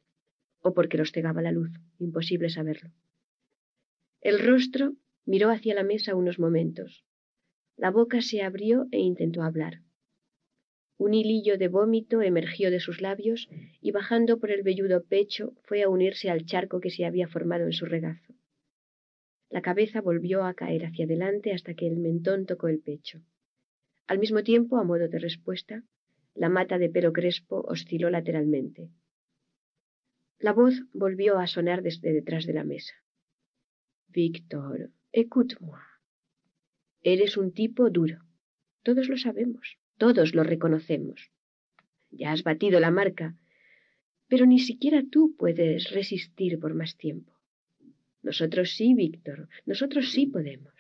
o 0.63 0.75
porque 0.75 0.99
los 0.99 1.13
cegaba 1.13 1.43
la 1.43 1.53
luz, 1.53 1.71
imposible 2.01 2.51
saberlo. 2.51 2.91
El 4.21 4.41
rostro 4.41 4.97
miró 5.27 5.51
hacia 5.51 5.75
la 5.75 5.85
mesa 5.85 6.17
unos 6.17 6.41
momentos. 6.41 7.05
La 7.77 7.93
boca 7.93 8.21
se 8.21 8.43
abrió 8.43 8.87
e 8.91 8.99
intentó 8.99 9.43
hablar. 9.43 9.81
Un 10.97 11.15
hilillo 11.15 11.57
de 11.57 11.69
vómito 11.69 12.21
emergió 12.21 12.73
de 12.73 12.81
sus 12.81 13.01
labios 13.01 13.49
y 13.81 13.93
bajando 13.93 14.41
por 14.41 14.51
el 14.51 14.63
velludo 14.63 15.05
pecho 15.05 15.53
fue 15.63 15.83
a 15.83 15.89
unirse 15.89 16.31
al 16.31 16.47
charco 16.47 16.81
que 16.81 16.91
se 16.91 17.05
había 17.05 17.29
formado 17.29 17.65
en 17.65 17.73
su 17.73 17.87
regazo. 17.87 18.35
La 19.51 19.63
cabeza 19.63 20.01
volvió 20.01 20.43
a 20.43 20.55
caer 20.55 20.85
hacia 20.85 21.05
adelante 21.05 21.53
hasta 21.53 21.75
que 21.75 21.87
el 21.87 21.97
mentón 21.97 22.47
tocó 22.47 22.67
el 22.67 22.81
pecho. 22.81 23.23
Al 24.07 24.19
mismo 24.19 24.43
tiempo, 24.43 24.77
a 24.77 24.85
modo 24.85 25.09
de 25.09 25.19
respuesta, 25.19 25.83
la 26.35 26.49
mata 26.49 26.79
de 26.79 26.91
pelo 26.91 27.13
crespo 27.13 27.65
osciló 27.67 28.11
lateralmente. 28.11 28.91
La 30.39 30.53
voz 30.53 30.83
volvió 30.93 31.39
a 31.39 31.47
sonar 31.47 31.83
desde 31.83 32.13
detrás 32.13 32.45
de 32.45 32.53
la 32.53 32.65
mesa. 32.65 32.95
Víctor, 34.09 34.91
écoute-moi. 35.13 35.81
Eres 37.03 37.37
un 37.37 37.53
tipo 37.53 37.89
duro. 37.91 38.19
Todos 38.83 39.09
lo 39.09 39.17
sabemos, 39.17 39.79
todos 39.97 40.35
lo 40.35 40.43
reconocemos. 40.43 41.31
Ya 42.11 42.33
has 42.33 42.43
batido 42.43 42.81
la 42.81 42.91
marca, 42.91 43.37
pero 44.29 44.45
ni 44.47 44.59
siquiera 44.59 45.03
tú 45.11 45.35
puedes 45.37 45.91
resistir 45.91 46.59
por 46.59 46.75
más 46.75 46.97
tiempo. 46.97 47.33
Nosotros 48.23 48.71
sí, 48.77 48.95
Víctor, 48.95 49.49
nosotros 49.67 50.11
sí 50.13 50.27
podemos. 50.27 50.75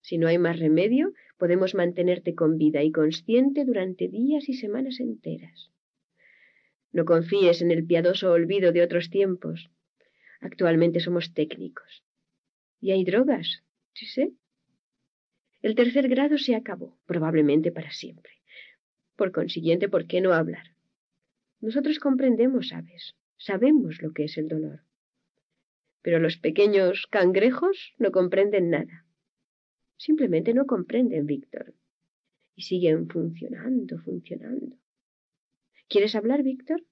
Si 0.00 0.18
no 0.18 0.26
hay 0.26 0.38
más 0.38 0.58
remedio, 0.58 1.12
podemos 1.42 1.74
mantenerte 1.74 2.36
con 2.36 2.56
vida 2.56 2.84
y 2.84 2.92
consciente 2.92 3.64
durante 3.64 4.06
días 4.06 4.48
y 4.48 4.54
semanas 4.54 5.00
enteras. 5.00 5.72
No 6.92 7.04
confíes 7.04 7.62
en 7.62 7.72
el 7.72 7.84
piadoso 7.84 8.30
olvido 8.30 8.70
de 8.70 8.80
otros 8.80 9.10
tiempos. 9.10 9.68
Actualmente 10.40 11.00
somos 11.00 11.34
técnicos. 11.34 12.04
Y 12.80 12.92
hay 12.92 13.02
drogas, 13.02 13.64
¿sí 13.92 14.06
sé? 14.06 14.30
El 15.62 15.74
tercer 15.74 16.08
grado 16.08 16.38
se 16.38 16.54
acabó, 16.54 16.96
probablemente 17.06 17.72
para 17.72 17.90
siempre. 17.90 18.34
Por 19.16 19.32
consiguiente, 19.32 19.88
¿por 19.88 20.06
qué 20.06 20.20
no 20.20 20.34
hablar? 20.34 20.76
Nosotros 21.58 21.98
comprendemos, 21.98 22.68
¿sabes? 22.68 23.16
Sabemos 23.36 24.00
lo 24.00 24.12
que 24.12 24.26
es 24.26 24.38
el 24.38 24.46
dolor. 24.46 24.84
Pero 26.02 26.20
los 26.20 26.36
pequeños 26.36 27.08
cangrejos 27.10 27.94
no 27.98 28.12
comprenden 28.12 28.70
nada. 28.70 29.01
Simplemente 29.96 30.54
no 30.54 30.66
comprenden, 30.66 31.26
Víctor. 31.26 31.74
Y 32.54 32.62
siguen 32.62 33.08
funcionando, 33.08 33.98
funcionando. 33.98 34.76
¿Quieres 35.88 36.14
hablar, 36.14 36.42
Víctor? 36.42 36.84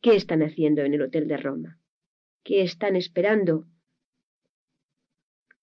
¿Qué 0.00 0.16
están 0.16 0.42
haciendo 0.42 0.82
en 0.82 0.94
el 0.94 1.02
Hotel 1.02 1.28
de 1.28 1.36
Roma? 1.36 1.78
¿Qué 2.44 2.62
están 2.62 2.96
esperando? 2.96 3.66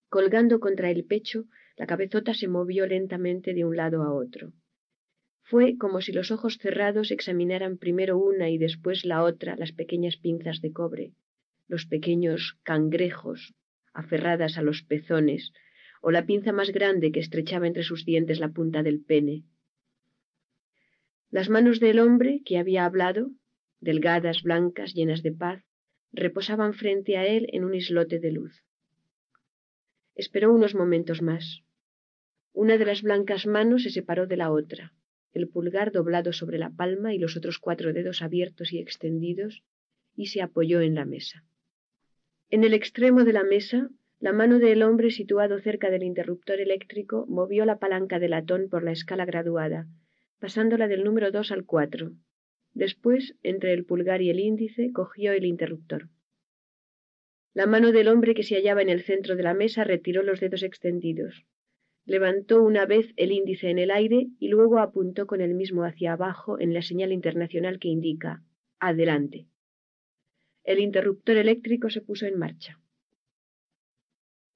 Colgando 0.09 0.59
contra 0.59 0.89
el 0.89 1.05
pecho, 1.05 1.45
la 1.75 1.85
cabezota 1.85 2.33
se 2.33 2.47
movió 2.47 2.87
lentamente 2.87 3.53
de 3.53 3.65
un 3.65 3.77
lado 3.77 4.03
a 4.03 4.13
otro. 4.13 4.53
Fue 5.43 5.77
como 5.77 6.01
si 6.01 6.11
los 6.11 6.31
ojos 6.31 6.57
cerrados 6.57 7.11
examinaran 7.11 7.77
primero 7.77 8.17
una 8.17 8.49
y 8.49 8.57
después 8.57 9.05
la 9.05 9.23
otra 9.23 9.55
las 9.55 9.71
pequeñas 9.71 10.17
pinzas 10.17 10.61
de 10.61 10.71
cobre, 10.71 11.13
los 11.67 11.85
pequeños 11.85 12.57
cangrejos 12.63 13.55
aferradas 13.93 14.57
a 14.57 14.61
los 14.61 14.83
pezones, 14.83 15.53
o 16.01 16.11
la 16.11 16.25
pinza 16.25 16.51
más 16.51 16.71
grande 16.71 17.11
que 17.11 17.19
estrechaba 17.19 17.67
entre 17.67 17.83
sus 17.83 18.05
dientes 18.05 18.39
la 18.39 18.49
punta 18.49 18.83
del 18.83 19.01
pene. 19.01 19.43
Las 21.29 21.49
manos 21.49 21.79
del 21.79 21.99
hombre 21.99 22.41
que 22.45 22.57
había 22.57 22.85
hablado, 22.85 23.31
delgadas, 23.79 24.41
blancas, 24.43 24.93
llenas 24.93 25.21
de 25.21 25.31
paz, 25.31 25.63
reposaban 26.11 26.73
frente 26.73 27.17
a 27.17 27.27
él 27.27 27.47
en 27.51 27.63
un 27.63 27.75
islote 27.75 28.19
de 28.19 28.31
luz. 28.31 28.63
Esperó 30.15 30.53
unos 30.53 30.73
momentos 30.73 31.21
más. 31.21 31.63
Una 32.51 32.77
de 32.77 32.85
las 32.85 33.03
blancas 33.03 33.45
manos 33.45 33.83
se 33.83 33.91
separó 33.91 34.25
de 34.25 34.37
la 34.37 34.51
otra, 34.51 34.93
el 35.33 35.47
pulgar 35.47 35.91
doblado 35.91 36.33
sobre 36.33 36.57
la 36.57 36.71
palma 36.71 37.13
y 37.13 37.19
los 37.19 37.37
otros 37.37 37.59
cuatro 37.59 37.93
dedos 37.93 38.21
abiertos 38.21 38.73
y 38.73 38.79
extendidos, 38.79 39.63
y 40.15 40.27
se 40.27 40.41
apoyó 40.41 40.81
en 40.81 40.95
la 40.95 41.05
mesa. 41.05 41.45
En 42.49 42.63
el 42.63 42.73
extremo 42.73 43.23
de 43.23 43.33
la 43.33 43.43
mesa 43.43 43.89
la 44.19 44.33
mano 44.33 44.59
del 44.59 44.83
hombre 44.83 45.11
situado 45.11 45.59
cerca 45.59 45.89
del 45.89 46.03
interruptor 46.03 46.59
eléctrico 46.59 47.25
movió 47.29 47.63
la 47.63 47.79
palanca 47.79 48.19
de 48.19 48.27
latón 48.27 48.67
por 48.69 48.83
la 48.83 48.91
escala 48.91 49.23
graduada, 49.23 49.87
pasándola 50.39 50.89
del 50.89 51.05
número 51.05 51.31
dos 51.31 51.53
al 51.53 51.65
cuatro. 51.65 52.11
Después, 52.73 53.35
entre 53.43 53.73
el 53.73 53.85
pulgar 53.85 54.21
y 54.21 54.29
el 54.29 54.39
índice, 54.39 54.91
cogió 54.91 55.31
el 55.31 55.45
interruptor. 55.45 56.09
La 57.53 57.65
mano 57.65 57.93
del 57.93 58.09
hombre 58.09 58.35
que 58.35 58.43
se 58.43 58.55
hallaba 58.55 58.81
en 58.81 58.89
el 58.89 59.03
centro 59.03 59.37
de 59.37 59.43
la 59.43 59.53
mesa 59.53 59.85
retiró 59.85 60.21
los 60.21 60.41
dedos 60.41 60.63
extendidos. 60.63 61.45
Levantó 62.05 62.61
una 62.61 62.85
vez 62.85 63.13
el 63.15 63.31
índice 63.31 63.69
en 63.69 63.79
el 63.79 63.89
aire 63.89 64.27
y 64.37 64.49
luego 64.49 64.79
apuntó 64.79 65.27
con 65.27 65.39
el 65.39 65.53
mismo 65.53 65.83
hacia 65.83 66.13
abajo 66.13 66.59
en 66.59 66.73
la 66.73 66.81
señal 66.81 67.13
internacional 67.13 67.79
que 67.79 67.87
indica 67.87 68.43
Adelante. 68.79 69.47
El 70.63 70.79
interruptor 70.79 71.37
eléctrico 71.37 71.89
se 71.89 72.01
puso 72.01 72.25
en 72.25 72.37
marcha. 72.37 72.79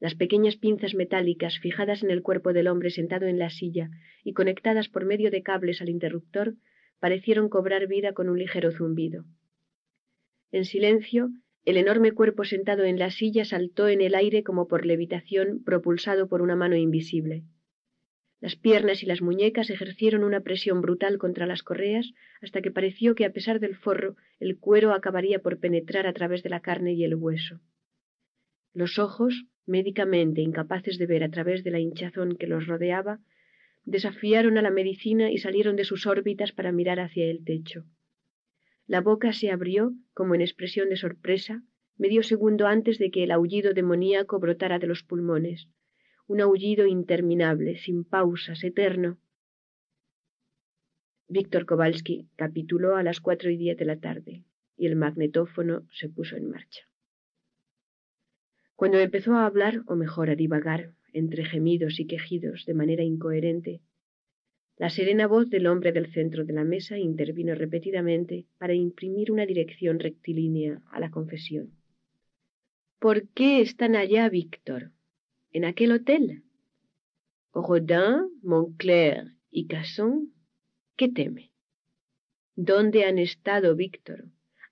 Las 0.03 0.15
pequeñas 0.15 0.57
pinzas 0.57 0.95
metálicas 0.95 1.59
fijadas 1.59 2.03
en 2.03 2.11
el 2.11 2.21
cuerpo 2.21 2.51
del 2.51 2.67
hombre 2.67 2.89
sentado 2.89 3.25
en 3.25 3.39
la 3.39 3.49
silla 3.49 3.89
y 4.25 4.33
conectadas 4.33 4.89
por 4.89 5.05
medio 5.05 5.31
de 5.31 5.43
cables 5.43 5.79
al 5.81 5.87
interruptor 5.87 6.55
parecieron 6.99 7.47
cobrar 7.47 7.87
vida 7.87 8.11
con 8.11 8.27
un 8.27 8.37
ligero 8.37 8.73
zumbido. 8.73 9.23
En 10.51 10.65
silencio, 10.65 11.29
el 11.63 11.77
enorme 11.77 12.11
cuerpo 12.11 12.43
sentado 12.43 12.83
en 12.83 12.99
la 12.99 13.11
silla 13.11 13.45
saltó 13.45 13.87
en 13.87 14.01
el 14.01 14.13
aire 14.13 14.43
como 14.43 14.67
por 14.67 14.85
levitación 14.85 15.63
propulsado 15.63 16.27
por 16.27 16.41
una 16.41 16.57
mano 16.57 16.75
invisible. 16.75 17.45
Las 18.41 18.57
piernas 18.57 19.03
y 19.03 19.05
las 19.05 19.21
muñecas 19.21 19.69
ejercieron 19.69 20.25
una 20.25 20.41
presión 20.41 20.81
brutal 20.81 21.17
contra 21.17 21.45
las 21.47 21.63
correas 21.63 22.11
hasta 22.41 22.61
que 22.61 22.71
pareció 22.71 23.15
que 23.15 23.23
a 23.23 23.31
pesar 23.31 23.61
del 23.61 23.77
forro 23.77 24.17
el 24.41 24.59
cuero 24.59 24.91
acabaría 24.91 25.39
por 25.39 25.61
penetrar 25.61 26.07
a 26.07 26.13
través 26.13 26.43
de 26.43 26.49
la 26.49 26.59
carne 26.59 26.91
y 26.91 27.05
el 27.05 27.15
hueso. 27.15 27.61
Los 28.73 28.99
ojos, 28.99 29.45
médicamente 29.65 30.41
incapaces 30.41 30.97
de 30.97 31.05
ver 31.05 31.23
a 31.23 31.29
través 31.29 31.63
de 31.63 31.71
la 31.71 31.79
hinchazón 31.79 32.35
que 32.35 32.47
los 32.47 32.67
rodeaba, 32.67 33.19
desafiaron 33.85 34.57
a 34.57 34.61
la 34.61 34.71
medicina 34.71 35.31
y 35.31 35.37
salieron 35.37 35.75
de 35.75 35.83
sus 35.83 36.05
órbitas 36.05 36.51
para 36.51 36.71
mirar 36.71 36.99
hacia 36.99 37.25
el 37.25 37.43
techo. 37.43 37.85
La 38.87 39.01
boca 39.01 39.33
se 39.33 39.51
abrió 39.51 39.93
como 40.13 40.35
en 40.35 40.41
expresión 40.41 40.89
de 40.89 40.97
sorpresa 40.97 41.63
medio 41.97 42.23
segundo 42.23 42.67
antes 42.67 42.97
de 42.97 43.11
que 43.11 43.23
el 43.23 43.31
aullido 43.31 43.73
demoníaco 43.73 44.39
brotara 44.39 44.79
de 44.79 44.87
los 44.87 45.03
pulmones, 45.03 45.69
un 46.27 46.41
aullido 46.41 46.85
interminable, 46.85 47.77
sin 47.77 48.03
pausas, 48.03 48.63
eterno. 48.63 49.19
Víctor 51.27 51.65
Kowalski 51.65 52.29
capituló 52.35 52.95
a 52.95 53.03
las 53.03 53.19
cuatro 53.21 53.49
y 53.49 53.57
diez 53.57 53.77
de 53.77 53.85
la 53.85 53.99
tarde 53.99 54.43
y 54.75 54.87
el 54.87 54.95
magnetófono 54.95 55.85
se 55.91 56.09
puso 56.09 56.35
en 56.35 56.49
marcha. 56.49 56.87
Cuando 58.75 58.99
empezó 58.99 59.35
a 59.35 59.45
hablar, 59.45 59.83
o 59.87 59.95
mejor 59.95 60.29
a 60.29 60.35
divagar, 60.35 60.93
entre 61.13 61.45
gemidos 61.45 61.99
y 61.99 62.07
quejidos 62.07 62.65
de 62.65 62.73
manera 62.73 63.03
incoherente, 63.03 63.81
la 64.77 64.89
serena 64.89 65.27
voz 65.27 65.49
del 65.49 65.67
hombre 65.67 65.91
del 65.91 66.11
centro 66.11 66.45
de 66.45 66.53
la 66.53 66.63
mesa 66.63 66.97
intervino 66.97 67.53
repetidamente 67.53 68.47
para 68.57 68.73
imprimir 68.73 69.31
una 69.31 69.45
dirección 69.45 69.99
rectilínea 69.99 70.81
a 70.91 70.99
la 70.99 71.11
confesión. 71.11 71.71
¿Por 72.99 73.27
qué 73.29 73.61
están 73.61 73.95
allá, 73.95 74.27
Víctor? 74.29 74.91
¿En 75.51 75.65
aquel 75.65 75.91
hotel? 75.91 76.43
Rodin, 77.53 78.31
Montclair 78.41 79.35
y 79.51 79.67
Casson, 79.67 80.33
¿qué 80.95 81.07
teme? 81.07 81.51
¿Dónde 82.55 83.05
han 83.05 83.19
estado, 83.19 83.75
Víctor? 83.75 84.25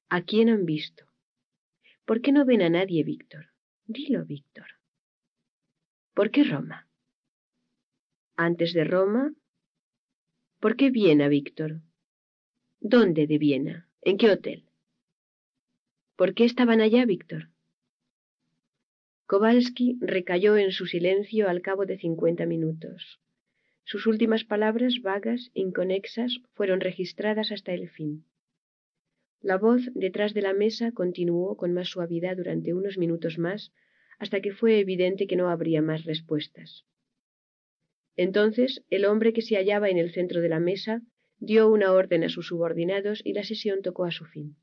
¿A 0.10 0.24
quién 0.24 0.50
han 0.50 0.66
visto? 0.66 1.06
¿Por 2.06 2.22
qué 2.22 2.32
no 2.32 2.44
ven 2.44 2.64
a 2.64 2.70
nadie, 2.70 3.04
Víctor? 3.04 3.51
Dilo, 3.92 4.24
Víctor. 4.26 4.68
¿Por 6.14 6.32
qué 6.32 6.44
Roma? 6.46 6.88
Antes 8.38 8.74
de 8.74 8.86
Roma. 8.86 9.34
¿Por 10.62 10.78
qué 10.78 10.90
Viena, 10.92 11.28
Víctor? 11.28 11.82
¿Dónde 12.80 13.28
de 13.28 13.38
Viena? 13.38 13.90
¿En 14.02 14.18
qué 14.18 14.30
hotel? 14.30 14.64
¿Por 16.16 16.34
qué 16.34 16.46
estaban 16.46 16.80
allá, 16.80 17.06
Víctor? 17.06 17.50
Kowalski 19.26 19.98
recayó 20.00 20.56
en 20.56 20.72
su 20.72 20.86
silencio 20.86 21.50
al 21.50 21.62
cabo 21.62 21.86
de 21.86 21.98
cincuenta 21.98 22.46
minutos. 22.46 23.20
Sus 23.84 24.08
últimas 24.08 24.46
palabras, 24.46 25.02
vagas, 25.02 25.52
inconexas, 25.54 26.40
fueron 26.54 26.80
registradas 26.80 27.52
hasta 27.52 27.74
el 27.74 27.90
fin. 27.90 28.26
La 29.42 29.58
voz 29.58 29.90
detrás 29.96 30.34
de 30.36 30.44
la 30.44 30.54
mesa 30.54 30.92
continuó 30.92 31.58
con 31.58 31.74
más 31.74 31.90
suavidad 31.90 32.38
durante 32.38 32.74
unos 32.74 33.00
minutos 33.00 33.40
más, 33.40 33.74
hasta 34.20 34.40
que 34.40 34.52
fue 34.52 34.80
evidente 34.80 35.26
que 35.26 35.36
no 35.36 35.50
habría 35.50 35.82
más 35.82 36.06
respuestas. 36.06 36.86
Entonces 38.16 38.84
el 38.90 39.06
hombre 39.06 39.34
que 39.34 39.42
se 39.42 39.56
hallaba 39.56 39.90
en 39.90 39.98
el 39.98 40.12
centro 40.12 40.42
de 40.42 40.50
la 40.50 40.60
mesa 40.60 41.02
dio 41.40 41.70
una 41.70 41.92
orden 41.92 42.24
a 42.24 42.30
sus 42.30 42.48
subordinados 42.48 43.22
y 43.24 43.34
la 43.34 43.44
sesión 43.44 43.82
tocó 43.82 44.06
a 44.06 44.12
su 44.12 44.26
fin. 44.26 44.58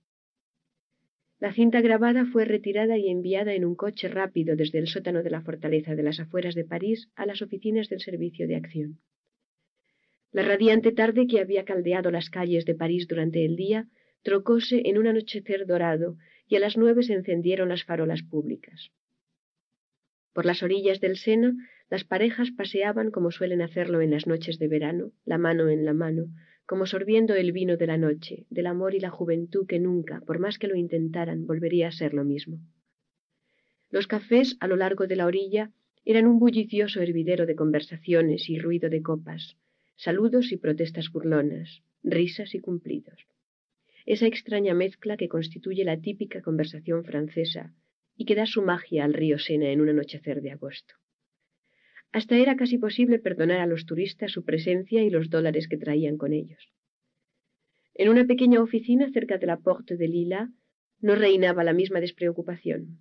La 1.40 1.52
cinta 1.52 1.80
grabada 1.80 2.24
fue 2.24 2.44
retirada 2.44 2.98
y 2.98 3.08
enviada 3.08 3.54
en 3.54 3.64
un 3.64 3.74
coche 3.74 4.08
rápido 4.08 4.54
desde 4.54 4.78
el 4.78 4.86
sótano 4.86 5.24
de 5.24 5.30
la 5.30 5.40
fortaleza 5.40 5.96
de 5.96 6.04
las 6.04 6.20
afueras 6.20 6.54
de 6.54 6.64
París 6.64 7.10
a 7.16 7.26
las 7.26 7.42
oficinas 7.42 7.88
del 7.88 8.00
Servicio 8.00 8.46
de 8.46 8.56
Acción. 8.56 9.00
La 10.30 10.42
radiante 10.42 10.92
tarde 10.92 11.26
que 11.26 11.40
había 11.40 11.64
caldeado 11.64 12.10
las 12.12 12.30
calles 12.30 12.64
de 12.64 12.74
París 12.74 13.08
durante 13.08 13.44
el 13.44 13.56
día 13.56 13.88
trocóse 14.22 14.82
en 14.84 14.98
un 14.98 15.06
anochecer 15.06 15.66
dorado 15.66 16.16
y 16.46 16.56
a 16.56 16.60
las 16.60 16.76
nueve 16.76 17.02
se 17.02 17.14
encendieron 17.14 17.68
las 17.68 17.84
farolas 17.84 18.22
públicas. 18.22 18.90
Por 20.32 20.46
las 20.46 20.62
orillas 20.62 21.00
del 21.00 21.16
Sena 21.16 21.54
las 21.90 22.04
parejas 22.04 22.50
paseaban 22.50 23.10
como 23.10 23.30
suelen 23.30 23.62
hacerlo 23.62 24.02
en 24.02 24.10
las 24.10 24.26
noches 24.26 24.58
de 24.58 24.68
verano, 24.68 25.12
la 25.24 25.38
mano 25.38 25.68
en 25.68 25.84
la 25.84 25.94
mano, 25.94 26.26
como 26.66 26.84
sorbiendo 26.84 27.34
el 27.34 27.52
vino 27.52 27.78
de 27.78 27.86
la 27.86 27.96
noche, 27.96 28.44
del 28.50 28.66
amor 28.66 28.94
y 28.94 29.00
la 29.00 29.08
juventud 29.08 29.66
que 29.66 29.78
nunca, 29.78 30.20
por 30.26 30.38
más 30.38 30.58
que 30.58 30.68
lo 30.68 30.76
intentaran, 30.76 31.46
volvería 31.46 31.88
a 31.88 31.92
ser 31.92 32.12
lo 32.12 32.24
mismo. 32.24 32.60
Los 33.90 34.06
cafés 34.06 34.58
a 34.60 34.66
lo 34.66 34.76
largo 34.76 35.06
de 35.06 35.16
la 35.16 35.24
orilla 35.24 35.72
eran 36.04 36.26
un 36.26 36.38
bullicioso 36.38 37.00
hervidero 37.00 37.46
de 37.46 37.56
conversaciones 37.56 38.50
y 38.50 38.58
ruido 38.58 38.90
de 38.90 39.02
copas, 39.02 39.56
saludos 39.96 40.52
y 40.52 40.58
protestas 40.58 41.10
burlonas, 41.10 41.82
risas 42.02 42.54
y 42.54 42.60
cumplidos. 42.60 43.26
Esa 44.14 44.26
extraña 44.26 44.72
mezcla 44.72 45.18
que 45.18 45.28
constituye 45.28 45.84
la 45.84 46.00
típica 46.00 46.40
conversación 46.40 47.04
francesa 47.04 47.74
y 48.16 48.24
que 48.24 48.34
da 48.34 48.46
su 48.46 48.62
magia 48.62 49.04
al 49.04 49.12
río 49.12 49.38
Sena 49.38 49.68
en 49.68 49.82
un 49.82 49.90
anochecer 49.90 50.40
de 50.40 50.50
agosto. 50.50 50.94
Hasta 52.10 52.38
era 52.38 52.56
casi 52.56 52.78
posible 52.78 53.18
perdonar 53.18 53.60
a 53.60 53.66
los 53.66 53.84
turistas 53.84 54.32
su 54.32 54.46
presencia 54.46 55.02
y 55.02 55.10
los 55.10 55.28
dólares 55.28 55.68
que 55.68 55.76
traían 55.76 56.16
con 56.16 56.32
ellos. 56.32 56.72
En 57.92 58.08
una 58.08 58.24
pequeña 58.24 58.62
oficina 58.62 59.10
cerca 59.12 59.36
de 59.36 59.46
la 59.46 59.58
Porte 59.58 59.98
de 59.98 60.08
Lila 60.08 60.48
no 61.00 61.14
reinaba 61.14 61.62
la 61.62 61.74
misma 61.74 62.00
despreocupación. 62.00 62.98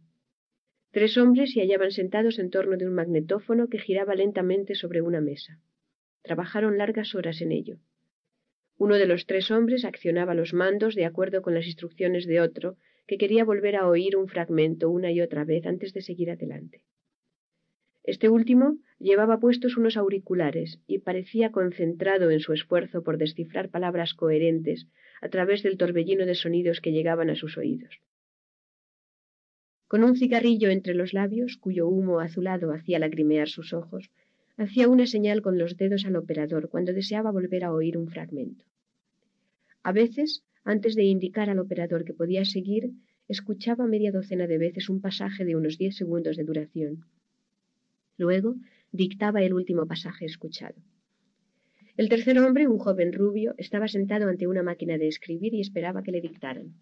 Tres 0.91 1.17
hombres 1.17 1.53
se 1.53 1.61
hallaban 1.61 1.91
sentados 1.91 2.37
en 2.37 2.49
torno 2.49 2.75
de 2.75 2.85
un 2.85 2.93
magnetófono 2.93 3.69
que 3.69 3.79
giraba 3.79 4.13
lentamente 4.13 4.75
sobre 4.75 5.01
una 5.01 5.21
mesa. 5.21 5.61
Trabajaron 6.21 6.77
largas 6.77 7.15
horas 7.15 7.39
en 7.39 7.53
ello. 7.53 7.77
Uno 8.77 8.95
de 8.95 9.07
los 9.07 9.25
tres 9.25 9.49
hombres 9.49 9.85
accionaba 9.85 10.35
los 10.35 10.53
mandos 10.53 10.93
de 10.95 11.05
acuerdo 11.05 11.41
con 11.41 11.53
las 11.55 11.65
instrucciones 11.65 12.27
de 12.27 12.41
otro, 12.41 12.77
que 13.07 13.17
quería 13.17 13.43
volver 13.43 13.75
a 13.75 13.87
oír 13.87 14.15
un 14.15 14.27
fragmento 14.27 14.89
una 14.89 15.11
y 15.11 15.21
otra 15.21 15.45
vez 15.45 15.65
antes 15.65 15.93
de 15.93 16.01
seguir 16.01 16.29
adelante. 16.29 16.81
Este 18.03 18.29
último 18.29 18.77
llevaba 18.99 19.39
puestos 19.39 19.77
unos 19.77 19.97
auriculares 19.97 20.79
y 20.87 20.99
parecía 20.99 21.51
concentrado 21.51 22.31
en 22.31 22.39
su 22.39 22.53
esfuerzo 22.53 23.03
por 23.03 23.17
descifrar 23.17 23.69
palabras 23.69 24.13
coherentes 24.13 24.87
a 25.21 25.29
través 25.29 25.63
del 25.63 25.77
torbellino 25.77 26.25
de 26.25 26.35
sonidos 26.35 26.79
que 26.79 26.91
llegaban 26.91 27.29
a 27.29 27.35
sus 27.35 27.57
oídos. 27.57 27.99
Con 29.87 30.03
un 30.03 30.15
cigarrillo 30.15 30.69
entre 30.69 30.93
los 30.93 31.13
labios, 31.13 31.57
cuyo 31.57 31.87
humo 31.87 32.19
azulado 32.19 32.73
hacía 32.73 32.99
lagrimear 32.99 33.49
sus 33.49 33.73
ojos, 33.73 34.11
hacía 34.57 34.89
una 34.89 35.05
señal 35.05 35.41
con 35.41 35.57
los 35.57 35.77
dedos 35.77 36.05
al 36.05 36.15
operador 36.15 36.69
cuando 36.69 36.93
deseaba 36.93 37.31
volver 37.31 37.63
a 37.63 37.71
oír 37.71 37.97
un 37.97 38.07
fragmento. 38.07 38.65
A 39.83 39.91
veces, 39.91 40.43
antes 40.63 40.95
de 40.95 41.03
indicar 41.03 41.49
al 41.49 41.59
operador 41.59 42.03
que 42.03 42.13
podía 42.13 42.43
seguir, 42.43 42.91
escuchaba 43.27 43.87
media 43.87 44.11
docena 44.11 44.47
de 44.47 44.57
veces 44.57 44.89
un 44.89 44.99
pasaje 44.99 45.45
de 45.45 45.55
unos 45.55 45.77
diez 45.77 45.95
segundos 45.95 46.35
de 46.37 46.43
duración 46.43 47.05
Luego 48.17 48.55
dictaba 48.91 49.43
el 49.43 49.53
último 49.53 49.85
pasaje 49.85 50.25
escuchado. 50.25 50.75
El 51.95 52.09
tercer 52.09 52.37
hombre, 52.39 52.67
un 52.67 52.79
joven 52.79 53.13
rubio, 53.13 53.53
estaba 53.57 53.87
sentado 53.87 54.27
ante 54.27 54.47
una 54.47 54.63
máquina 54.63 54.97
de 54.97 55.07
escribir 55.07 55.53
y 55.53 55.61
esperaba 55.61 56.03
que 56.03 56.11
le 56.11 56.21
dictaran. 56.21 56.73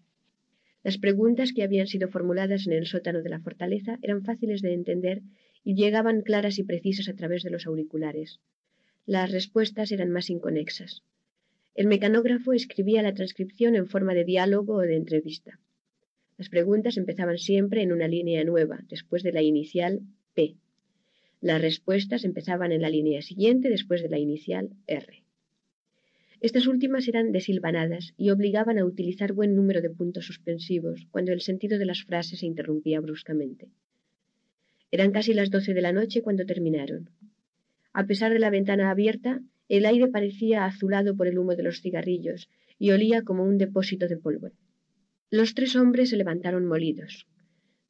Las 0.82 0.98
preguntas 0.98 1.52
que 1.52 1.62
habían 1.62 1.86
sido 1.86 2.08
formuladas 2.08 2.66
en 2.66 2.72
el 2.72 2.86
sótano 2.86 3.22
de 3.22 3.28
la 3.28 3.40
fortaleza 3.40 3.98
eran 4.02 4.22
fáciles 4.22 4.62
de 4.62 4.72
entender 4.72 5.22
y 5.66 5.74
llegaban 5.74 6.22
claras 6.22 6.60
y 6.60 6.62
precisas 6.62 7.08
a 7.08 7.16
través 7.16 7.42
de 7.42 7.50
los 7.50 7.66
auriculares. 7.66 8.38
Las 9.04 9.32
respuestas 9.32 9.90
eran 9.90 10.12
más 10.12 10.30
inconexas. 10.30 11.02
El 11.74 11.88
mecanógrafo 11.88 12.52
escribía 12.52 13.02
la 13.02 13.14
transcripción 13.14 13.74
en 13.74 13.88
forma 13.88 14.14
de 14.14 14.24
diálogo 14.24 14.74
o 14.76 14.82
de 14.82 14.94
entrevista. 14.94 15.58
Las 16.38 16.50
preguntas 16.50 16.96
empezaban 16.96 17.38
siempre 17.38 17.82
en 17.82 17.90
una 17.90 18.06
línea 18.06 18.44
nueva, 18.44 18.84
después 18.88 19.24
de 19.24 19.32
la 19.32 19.42
inicial 19.42 20.02
P. 20.34 20.54
Las 21.40 21.60
respuestas 21.60 22.24
empezaban 22.24 22.70
en 22.70 22.82
la 22.82 22.88
línea 22.88 23.20
siguiente 23.20 23.68
después 23.68 24.02
de 24.02 24.08
la 24.08 24.20
inicial 24.20 24.70
R. 24.86 25.24
Estas 26.40 26.68
últimas 26.68 27.08
eran 27.08 27.32
desilvanadas 27.32 28.14
y 28.16 28.30
obligaban 28.30 28.78
a 28.78 28.84
utilizar 28.84 29.32
buen 29.32 29.56
número 29.56 29.80
de 29.82 29.90
puntos 29.90 30.26
suspensivos 30.26 31.08
cuando 31.10 31.32
el 31.32 31.40
sentido 31.40 31.76
de 31.76 31.86
las 31.86 32.04
frases 32.04 32.38
se 32.38 32.46
interrumpía 32.46 33.00
bruscamente. 33.00 33.72
Eran 34.90 35.12
casi 35.12 35.34
las 35.34 35.50
doce 35.50 35.74
de 35.74 35.82
la 35.82 35.92
noche 35.92 36.22
cuando 36.22 36.46
terminaron. 36.46 37.10
A 37.92 38.06
pesar 38.06 38.32
de 38.32 38.38
la 38.38 38.50
ventana 38.50 38.90
abierta, 38.90 39.40
el 39.68 39.86
aire 39.86 40.08
parecía 40.08 40.64
azulado 40.64 41.16
por 41.16 41.26
el 41.26 41.38
humo 41.38 41.56
de 41.56 41.62
los 41.62 41.80
cigarrillos 41.80 42.48
y 42.78 42.90
olía 42.90 43.22
como 43.22 43.44
un 43.44 43.58
depósito 43.58 44.06
de 44.06 44.16
pólvora. 44.16 44.54
Los 45.30 45.54
tres 45.54 45.74
hombres 45.74 46.10
se 46.10 46.16
levantaron 46.16 46.66
molidos. 46.66 47.26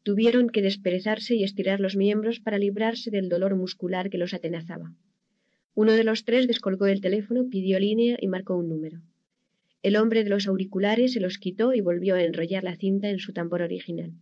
Tuvieron 0.03 0.49
que 0.49 0.63
desperezarse 0.63 1.35
y 1.35 1.45
estirar 1.45 1.81
los 1.81 1.97
miembros 1.97 2.41
para 2.41 2.59
librarse 2.59 3.11
del 3.11 3.29
dolor 3.29 3.57
muscular 3.57 4.09
que 4.09 4.19
los 4.19 4.33
atenazaba. 4.33 4.95
Uno 5.75 5.93
de 5.93 6.05
los 6.05 6.25
tres 6.25 6.47
descolgó 6.47 6.87
el 6.87 7.03
teléfono, 7.03 7.49
pidió 7.51 7.79
línea 7.79 8.17
y 8.19 8.29
marcó 8.29 8.57
un 8.57 8.69
número. 8.69 9.03
El 9.83 9.97
hombre 9.97 10.25
de 10.25 10.31
los 10.31 10.47
auriculares 10.47 11.13
se 11.13 11.21
los 11.21 11.39
quitó 11.39 11.75
y 11.75 11.83
volvió 11.83 12.15
a 12.15 12.23
enrollar 12.23 12.65
la 12.65 12.77
cinta 12.77 13.11
en 13.11 13.19
su 13.19 13.33
tambor 13.35 13.61
original. 13.61 14.13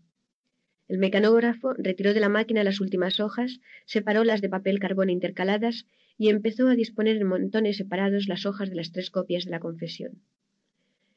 El 0.87 0.99
mecanógrafo 0.99 1.73
retiró 1.75 2.13
de 2.13 2.21
la 2.21 2.29
máquina 2.29 2.63
las 2.63 2.81
últimas 2.81 3.19
hojas, 3.19 3.61
separó 3.87 4.23
las 4.25 4.43
de 4.43 4.51
papel 4.51 4.79
carbón 4.79 5.09
intercaladas 5.09 5.87
y 6.19 6.29
empezó 6.29 6.69
a 6.69 6.75
disponer 6.75 7.17
en 7.17 7.27
montones 7.27 7.79
separados 7.79 8.29
las 8.29 8.45
hojas 8.45 8.69
de 8.69 8.77
las 8.77 8.93
tres 8.93 9.11
copias 9.11 9.45
de 9.45 9.51
la 9.51 9.61
confesión. 9.61 10.21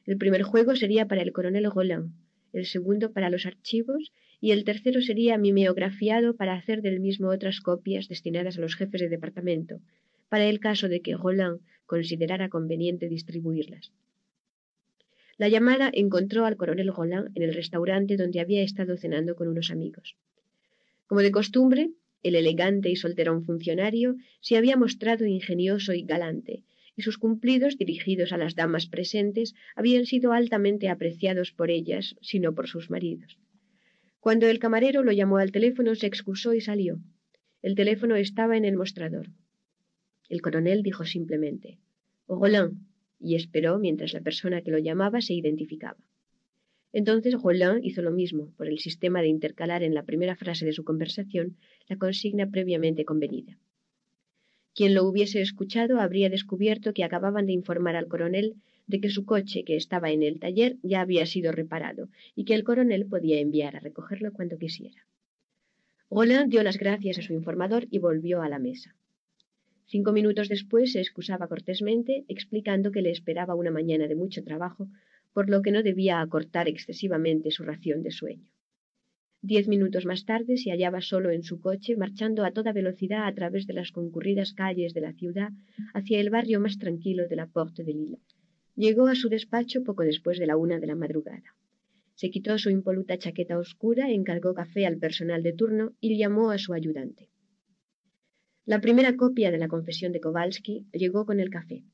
El 0.06 0.18
primer 0.18 0.44
juego 0.44 0.76
sería 0.76 1.08
para 1.08 1.22
el 1.22 1.34
coronel 1.34 1.70
Roland, 1.70 2.14
el 2.54 2.66
segundo 2.66 3.12
para 3.12 3.30
los 3.30 3.46
archivos 3.46 4.14
y 4.40 4.52
el 4.52 4.64
tercero 4.64 5.02
sería 5.02 5.38
mimeografiado 5.38 6.36
para 6.36 6.54
hacer 6.54 6.82
del 6.82 7.02
mismo 7.02 7.28
otras 7.30 7.60
copias 7.60 8.08
destinadas 8.08 8.58
a 8.58 8.62
los 8.62 8.76
jefes 8.76 9.02
de 9.02 9.10
departamento, 9.10 9.82
para 10.30 10.46
el 10.46 10.60
caso 10.60 10.88
de 10.88 11.02
que 11.02 11.18
Roland 11.18 11.60
considerara 11.86 12.50
conveniente 12.50 13.10
distribuirlas. 13.10 13.92
La 15.38 15.50
llamada 15.50 15.92
encontró 15.94 16.46
al 16.46 16.58
coronel 16.58 16.94
Roland 16.94 17.30
en 17.36 17.44
el 17.44 17.54
restaurante 17.54 18.18
donde 18.18 18.40
había 18.40 18.64
estado 18.64 18.98
cenando 18.98 19.36
con 19.36 19.48
unos 19.48 19.70
amigos. 19.70 20.16
Como 21.06 21.22
de 21.22 21.32
costumbre, 21.32 21.92
el 22.24 22.36
elegante 22.36 22.90
y 22.90 22.96
solterón 22.96 23.46
funcionario 23.46 24.16
se 24.42 24.58
había 24.58 24.78
mostrado 24.78 25.26
ingenioso 25.26 25.94
y 25.94 26.02
galante, 26.04 26.64
y 26.96 27.04
sus 27.04 27.20
cumplidos 27.20 27.78
dirigidos 27.78 28.34
a 28.34 28.38
las 28.38 28.56
damas 28.56 28.88
presentes 28.88 29.54
habían 29.76 30.08
sido 30.08 30.34
altamente 30.34 30.90
apreciados 30.90 31.52
por 31.52 31.70
ellas, 31.70 32.16
sino 32.22 32.56
por 32.56 32.68
sus 32.68 32.90
maridos. 32.90 33.38
Cuando 34.20 34.48
el 34.48 34.58
camarero 34.58 35.04
lo 35.04 35.12
llamó 35.12 35.38
al 35.38 35.52
teléfono, 35.52 35.94
se 35.94 36.08
excusó 36.08 36.56
y 36.56 36.62
salió. 36.62 37.00
El 37.62 37.76
teléfono 37.76 38.16
estaba 38.16 38.58
en 38.58 38.66
el 38.66 38.76
mostrador. 38.76 39.30
El 40.28 40.42
coronel 40.42 40.82
dijo 40.82 41.06
simplemente 41.06 41.78
Roland 42.28 42.87
y 43.20 43.36
esperó 43.36 43.80
mientras 43.80 44.14
la 44.14 44.22
persona 44.22 44.62
que 44.62 44.72
lo 44.72 44.78
llamaba 44.78 45.22
se 45.22 45.34
identificaba. 45.34 45.98
Entonces 46.94 47.42
Roland 47.42 47.86
hizo 47.86 48.02
lo 48.02 48.12
mismo, 48.12 48.52
por 48.58 48.68
el 48.68 48.80
sistema 48.80 49.22
de 49.22 49.28
intercalar 49.28 49.84
en 49.84 49.94
la 49.94 50.04
primera 50.04 50.36
frase 50.36 50.66
de 50.66 50.74
su 50.74 50.84
conversación 50.84 51.58
la 51.88 51.98
consigna 51.98 52.50
previamente 52.50 53.06
convenida. 53.06 53.58
Quien 54.74 54.94
lo 54.94 55.06
hubiese 55.06 55.42
escuchado 55.42 56.00
habría 56.00 56.30
descubierto 56.30 56.94
que 56.94 57.04
acababan 57.04 57.48
de 57.48 57.54
informar 57.54 57.96
al 57.96 58.08
coronel 58.08 58.56
de 58.86 59.02
que 59.02 59.10
su 59.10 59.26
coche, 59.26 59.64
que 59.64 59.76
estaba 59.76 60.12
en 60.12 60.24
el 60.24 60.40
taller, 60.40 60.78
ya 60.84 61.02
había 61.02 61.26
sido 61.26 61.52
reparado 61.52 62.10
y 62.36 62.46
que 62.46 62.54
el 62.54 62.64
coronel 62.64 63.06
podía 63.06 63.40
enviar 63.40 63.76
a 63.76 63.80
recogerlo 63.80 64.32
cuando 64.34 64.58
quisiera. 64.58 65.06
Roland 66.10 66.50
dio 66.50 66.64
las 66.64 66.78
gracias 66.78 67.20
a 67.20 67.22
su 67.22 67.34
informador 67.34 67.88
y 67.92 68.00
volvió 68.00 68.42
a 68.42 68.50
la 68.50 68.60
mesa. 68.60 68.97
Cinco 69.90 70.12
minutos 70.12 70.50
después 70.50 70.92
se 70.92 71.00
excusaba 71.00 71.48
cortésmente, 71.48 72.26
explicando 72.28 72.92
que 72.92 73.02
le 73.02 73.10
esperaba 73.10 73.56
una 73.56 73.72
mañana 73.72 74.08
de 74.08 74.16
mucho 74.16 74.44
trabajo, 74.44 74.90
por 75.32 75.50
lo 75.50 75.62
que 75.62 75.72
no 75.72 75.82
debía 75.82 76.20
acortar 76.20 76.68
excesivamente 76.68 77.52
su 77.52 77.64
ración 77.64 78.04
de 78.04 78.12
sueño. 78.12 78.52
Diez 79.42 79.70
minutos 79.70 80.06
más 80.06 80.26
tarde 80.26 80.58
se 80.58 80.72
hallaba 80.72 81.00
solo 81.00 81.32
en 81.32 81.44
su 81.44 81.62
coche, 81.62 81.96
marchando 81.96 82.44
a 82.44 82.52
toda 82.52 82.74
velocidad 82.74 83.28
a 83.28 83.34
través 83.34 83.66
de 83.66 83.76
las 83.76 83.94
concurridas 83.94 84.52
calles 84.52 84.94
de 84.94 85.02
la 85.02 85.14
ciudad 85.14 85.52
hacia 85.94 86.20
el 86.20 86.32
barrio 86.32 86.60
más 86.60 86.80
tranquilo 86.80 87.26
de 87.30 87.38
la 87.38 87.48
Porte 87.48 87.86
de 87.86 87.94
Lille. 87.94 88.20
Llegó 88.76 89.08
a 89.08 89.16
su 89.16 89.30
despacho 89.30 89.84
poco 89.84 90.04
después 90.04 90.38
de 90.38 90.48
la 90.48 90.58
una 90.58 90.80
de 90.80 90.88
la 90.88 90.96
madrugada. 90.96 91.56
Se 92.16 92.30
quitó 92.30 92.58
su 92.58 92.70
impoluta 92.72 93.18
chaqueta 93.18 93.58
oscura, 93.58 94.12
encargó 94.12 94.54
café 94.54 94.86
al 94.86 94.98
personal 94.98 95.44
de 95.44 95.54
turno 95.54 95.94
y 96.02 96.18
llamó 96.18 96.52
a 96.52 96.58
su 96.58 96.74
ayudante. 96.74 97.30
La 98.68 98.82
primera 98.82 99.16
copia 99.16 99.50
de 99.50 99.58
la 99.58 99.70
confesión 99.70 100.12
de 100.12 100.20
Kowalski 100.20 100.88
llegó 100.92 101.26
con 101.26 101.40
el 101.40 101.50
café. 101.50 101.86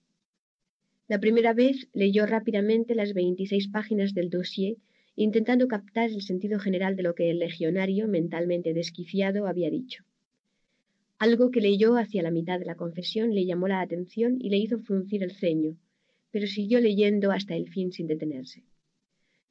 La 1.08 1.20
primera 1.20 1.54
vez 1.54 1.88
leyó 1.94 2.26
rápidamente 2.26 2.96
las 2.96 3.14
veintiséis 3.14 3.68
páginas 3.68 4.16
del 4.16 4.32
dossier, 4.32 4.78
intentando 5.16 5.68
captar 5.68 6.10
el 6.10 6.24
sentido 6.24 6.58
general 6.58 6.96
de 6.96 7.04
lo 7.04 7.14
que 7.14 7.30
el 7.30 7.38
legionario, 7.38 8.08
mentalmente 8.08 8.74
desquiciado, 8.74 9.46
había 9.46 9.70
dicho. 9.70 10.04
Algo 11.20 11.52
que 11.52 11.62
leyó 11.62 11.96
hacia 11.96 12.24
la 12.24 12.32
mitad 12.32 12.58
de 12.58 12.66
la 12.66 12.74
confesión 12.74 13.36
le 13.36 13.46
llamó 13.46 13.68
la 13.68 13.80
atención 13.80 14.38
y 14.40 14.50
le 14.50 14.58
hizo 14.58 14.80
fruncir 14.80 15.22
el 15.22 15.36
ceño, 15.36 15.78
pero 16.32 16.48
siguió 16.48 16.80
leyendo 16.80 17.30
hasta 17.32 17.56
el 17.56 17.70
fin 17.70 17.92
sin 17.92 18.08
detenerse. 18.08 18.64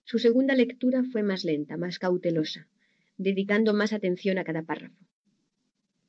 Su 0.03 0.19
segunda 0.19 0.57
lectura 0.57 1.05
fue 1.05 1.23
más 1.23 1.45
lenta, 1.45 1.77
más 1.77 2.01
cautelosa, 2.01 2.67
dedicando 3.17 3.75
más 3.75 3.93
atención 3.93 4.39
a 4.39 4.45
cada 4.45 4.65
párrafo. 4.65 5.07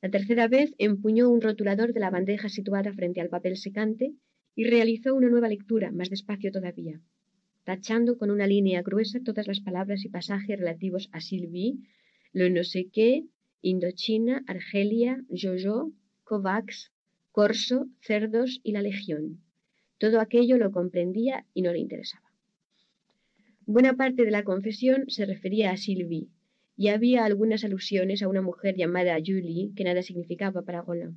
La 0.04 0.10
tercera 0.10 0.48
vez 0.48 0.74
empuñó 0.76 1.30
un 1.30 1.40
rotulador 1.40 1.94
de 1.94 2.00
la 2.00 2.10
bandeja 2.10 2.50
situada 2.50 2.92
frente 2.92 3.22
al 3.22 3.30
papel 3.30 3.56
secante 3.56 4.12
y 4.54 4.64
realizó 4.64 5.14
una 5.14 5.30
nueva 5.30 5.48
lectura, 5.48 5.92
más 5.92 6.10
despacio 6.10 6.52
todavía, 6.52 7.00
tachando 7.64 8.18
con 8.18 8.30
una 8.30 8.46
línea 8.46 8.82
gruesa 8.82 9.20
todas 9.24 9.46
las 9.46 9.60
palabras 9.60 10.04
y 10.04 10.10
pasajes 10.10 10.58
relativos 10.58 11.08
a 11.12 11.22
Sylvie, 11.22 11.78
lo 12.34 12.50
no 12.50 12.64
sé 12.64 12.90
qué, 12.92 13.24
Indochina, 13.62 14.44
Argelia, 14.46 15.24
Jojo, 15.30 15.90
Kovacs, 16.24 16.92
Corso, 17.32 17.86
Cerdos 18.02 18.60
y 18.62 18.72
la 18.72 18.82
Legión. 18.82 19.40
Todo 19.96 20.20
aquello 20.20 20.58
lo 20.58 20.70
comprendía 20.70 21.46
y 21.54 21.62
no 21.62 21.72
le 21.72 21.78
interesaba. 21.78 22.30
Buena 23.64 23.94
parte 23.96 24.26
de 24.26 24.30
la 24.30 24.44
confesión 24.44 25.04
se 25.08 25.24
refería 25.24 25.70
a 25.70 25.78
Sylvie, 25.78 26.28
y 26.76 26.88
había 26.88 27.24
algunas 27.24 27.64
alusiones 27.64 28.22
a 28.22 28.28
una 28.28 28.42
mujer 28.42 28.76
llamada 28.76 29.16
Julie 29.24 29.72
que 29.76 29.84
nada 29.84 30.02
significaba 30.02 30.62
para 30.62 30.82
Roland. 30.82 31.16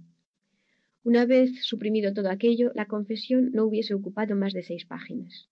Una 1.04 1.26
vez 1.26 1.64
suprimido 1.64 2.14
todo 2.14 2.30
aquello, 2.30 2.72
la 2.76 2.86
confesión 2.86 3.52
no 3.54 3.66
hubiese 3.66 3.94
ocupado 3.94 4.36
más 4.36 4.54
de 4.54 4.64
seis 4.64 4.86
páginas. 4.86 5.50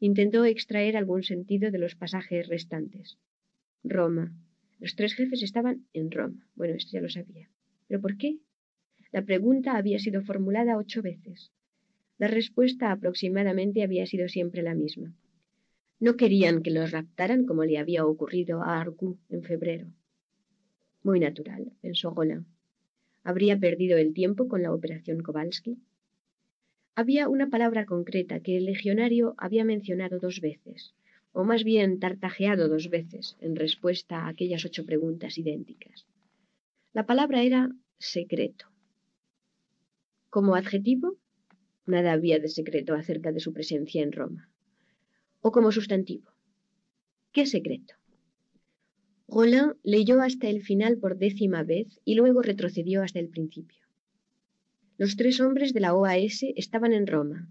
Intentó 0.00 0.44
extraer 0.46 0.96
algún 0.96 1.22
sentido 1.22 1.70
de 1.70 1.78
los 1.78 1.94
pasajes 1.94 2.48
restantes. 2.48 3.18
Roma. 3.84 4.32
Los 4.78 4.96
tres 4.96 5.14
jefes 5.14 5.42
estaban 5.42 5.86
en 5.92 6.10
Roma. 6.10 6.46
Bueno, 6.54 6.74
esto 6.74 6.92
ya 6.92 7.02
lo 7.02 7.10
sabía. 7.10 7.50
¿Pero 7.86 8.00
por 8.00 8.16
qué? 8.16 8.38
La 9.12 9.22
pregunta 9.22 9.76
había 9.76 9.98
sido 9.98 10.22
formulada 10.22 10.78
ocho 10.78 11.02
veces. 11.02 11.52
La 12.16 12.28
respuesta 12.28 12.90
aproximadamente 12.92 13.82
había 13.82 14.06
sido 14.06 14.28
siempre 14.28 14.62
la 14.62 14.74
misma. 14.74 15.14
No 16.00 16.16
querían 16.16 16.62
que 16.62 16.70
los 16.70 16.92
raptaran 16.92 17.44
como 17.44 17.62
le 17.64 17.76
había 17.76 18.06
ocurrido 18.06 18.62
a 18.62 18.80
Argu 18.80 19.18
en 19.28 19.42
febrero. 19.42 19.86
Muy 21.02 21.20
natural, 21.20 21.72
pensó 21.82 22.14
Roland. 22.14 22.46
¿Habría 23.22 23.58
perdido 23.58 23.98
el 23.98 24.14
tiempo 24.14 24.48
con 24.48 24.62
la 24.62 24.72
operación 24.72 25.22
Kowalski? 25.22 25.76
Había 26.94 27.28
una 27.28 27.50
palabra 27.50 27.84
concreta 27.84 28.40
que 28.40 28.56
el 28.56 28.64
legionario 28.64 29.34
había 29.36 29.62
mencionado 29.62 30.18
dos 30.18 30.40
veces, 30.40 30.94
o 31.32 31.44
más 31.44 31.64
bien 31.64 32.00
tartajeado 32.00 32.68
dos 32.68 32.88
veces, 32.88 33.36
en 33.42 33.54
respuesta 33.54 34.20
a 34.20 34.28
aquellas 34.28 34.64
ocho 34.64 34.86
preguntas 34.86 35.36
idénticas. 35.36 36.06
La 36.94 37.04
palabra 37.04 37.42
era 37.42 37.68
secreto. 37.98 38.64
Como 40.30 40.54
adjetivo, 40.54 41.18
nada 41.84 42.12
había 42.12 42.38
de 42.38 42.48
secreto 42.48 42.94
acerca 42.94 43.32
de 43.32 43.40
su 43.40 43.52
presencia 43.52 44.02
en 44.02 44.12
Roma 44.12 44.50
o 45.40 45.52
como 45.52 45.72
sustantivo. 45.72 46.30
¿Qué 47.32 47.46
secreto? 47.46 47.94
Roland 49.28 49.76
leyó 49.84 50.20
hasta 50.20 50.48
el 50.48 50.62
final 50.62 50.98
por 50.98 51.16
décima 51.16 51.62
vez 51.62 52.00
y 52.04 52.16
luego 52.16 52.42
retrocedió 52.42 53.02
hasta 53.02 53.20
el 53.20 53.28
principio. 53.28 53.78
Los 54.98 55.16
tres 55.16 55.40
hombres 55.40 55.72
de 55.72 55.80
la 55.80 55.94
OAS 55.94 56.42
estaban 56.56 56.92
en 56.92 57.06
Roma. 57.06 57.48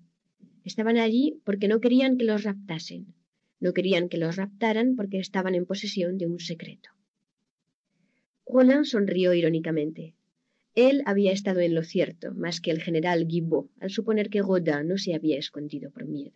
Estaban 0.65 0.97
allí 0.97 1.39
porque 1.45 1.67
no 1.67 1.79
querían 1.79 2.17
que 2.17 2.25
los 2.25 2.43
raptasen. 2.43 3.15
No 3.61 3.73
querían 3.73 4.09
que 4.09 4.17
los 4.17 4.35
raptaran 4.35 4.95
porque 4.95 5.19
estaban 5.19 5.55
en 5.55 5.65
posesión 5.65 6.17
de 6.17 6.27
un 6.27 6.39
secreto. 6.39 6.89
Roland 8.45 8.85
sonrió 8.85 9.33
irónicamente. 9.33 10.15
Él 10.75 11.01
había 11.05 11.31
estado 11.31 11.59
en 11.61 11.75
lo 11.75 11.83
cierto, 11.83 12.33
más 12.33 12.61
que 12.61 12.71
el 12.71 12.81
general 12.81 13.25
Guibaud, 13.25 13.67
al 13.79 13.89
suponer 13.89 14.29
que 14.29 14.41
Godin 14.41 14.87
no 14.87 14.97
se 14.97 15.15
había 15.15 15.37
escondido 15.37 15.91
por 15.91 16.05
miedo. 16.05 16.35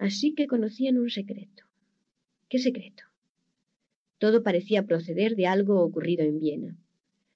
Así 0.00 0.34
que 0.34 0.46
conocían 0.46 0.96
un 0.96 1.10
secreto. 1.10 1.62
¿Qué 2.48 2.58
secreto? 2.58 3.04
Todo 4.16 4.42
parecía 4.42 4.86
proceder 4.86 5.36
de 5.36 5.46
algo 5.46 5.82
ocurrido 5.82 6.24
en 6.24 6.40
Viena. 6.40 6.78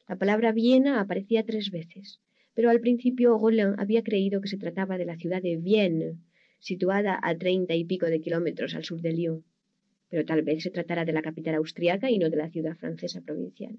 La 0.08 0.16
palabra 0.16 0.50
Viena 0.52 0.98
aparecía 0.98 1.44
tres 1.44 1.70
veces, 1.70 2.20
pero 2.54 2.70
al 2.70 2.80
principio 2.80 3.36
Roland 3.36 3.78
había 3.78 4.02
creído 4.02 4.40
que 4.40 4.48
se 4.48 4.56
trataba 4.56 4.96
de 4.96 5.04
la 5.04 5.18
ciudad 5.18 5.42
de 5.42 5.58
Vienne, 5.58 6.16
situada 6.58 7.20
a 7.22 7.36
treinta 7.36 7.74
y 7.74 7.84
pico 7.84 8.06
de 8.06 8.22
kilómetros 8.22 8.74
al 8.74 8.84
sur 8.84 9.02
de 9.02 9.12
Lyon, 9.12 9.44
pero 10.08 10.24
tal 10.24 10.40
vez 10.40 10.62
se 10.62 10.70
tratara 10.70 11.04
de 11.04 11.12
la 11.12 11.20
capital 11.20 11.56
austriaca 11.56 12.10
y 12.10 12.18
no 12.18 12.30
de 12.30 12.38
la 12.38 12.48
ciudad 12.48 12.76
francesa 12.76 13.20
provincial. 13.20 13.78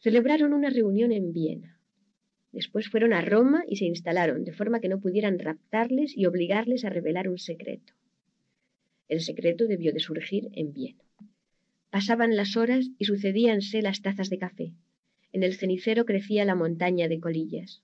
Celebraron 0.00 0.54
una 0.54 0.70
reunión 0.70 1.12
en 1.12 1.32
Viena. 1.32 1.78
Después 2.54 2.88
fueron 2.88 3.12
a 3.12 3.20
Roma 3.20 3.64
y 3.68 3.78
se 3.78 3.84
instalaron, 3.84 4.44
de 4.44 4.52
forma 4.52 4.78
que 4.78 4.88
no 4.88 5.00
pudieran 5.00 5.40
raptarles 5.40 6.16
y 6.16 6.26
obligarles 6.26 6.84
a 6.84 6.88
revelar 6.88 7.28
un 7.28 7.38
secreto. 7.38 7.94
El 9.08 9.22
secreto 9.22 9.66
debió 9.66 9.92
de 9.92 9.98
surgir 9.98 10.50
en 10.52 10.72
Viena. 10.72 11.02
Pasaban 11.90 12.36
las 12.36 12.56
horas 12.56 12.86
y 12.96 13.06
sucedíanse 13.06 13.82
las 13.82 14.02
tazas 14.02 14.30
de 14.30 14.38
café. 14.38 14.72
En 15.32 15.42
el 15.42 15.56
cenicero 15.56 16.04
crecía 16.04 16.44
la 16.44 16.54
montaña 16.54 17.08
de 17.08 17.18
colillas. 17.18 17.82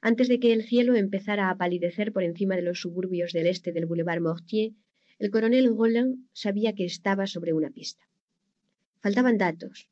Antes 0.00 0.28
de 0.28 0.38
que 0.38 0.52
el 0.52 0.62
cielo 0.62 0.94
empezara 0.94 1.50
a 1.50 1.56
palidecer 1.56 2.12
por 2.12 2.22
encima 2.22 2.54
de 2.54 2.62
los 2.62 2.80
suburbios 2.80 3.32
del 3.32 3.48
este 3.48 3.72
del 3.72 3.86
Boulevard 3.86 4.20
Mortier, 4.20 4.70
el 5.18 5.32
coronel 5.32 5.76
Roland 5.76 6.28
sabía 6.32 6.74
que 6.74 6.84
estaba 6.84 7.26
sobre 7.26 7.52
una 7.54 7.70
pista. 7.70 8.04
Faltaban 9.00 9.36
datos, 9.36 9.88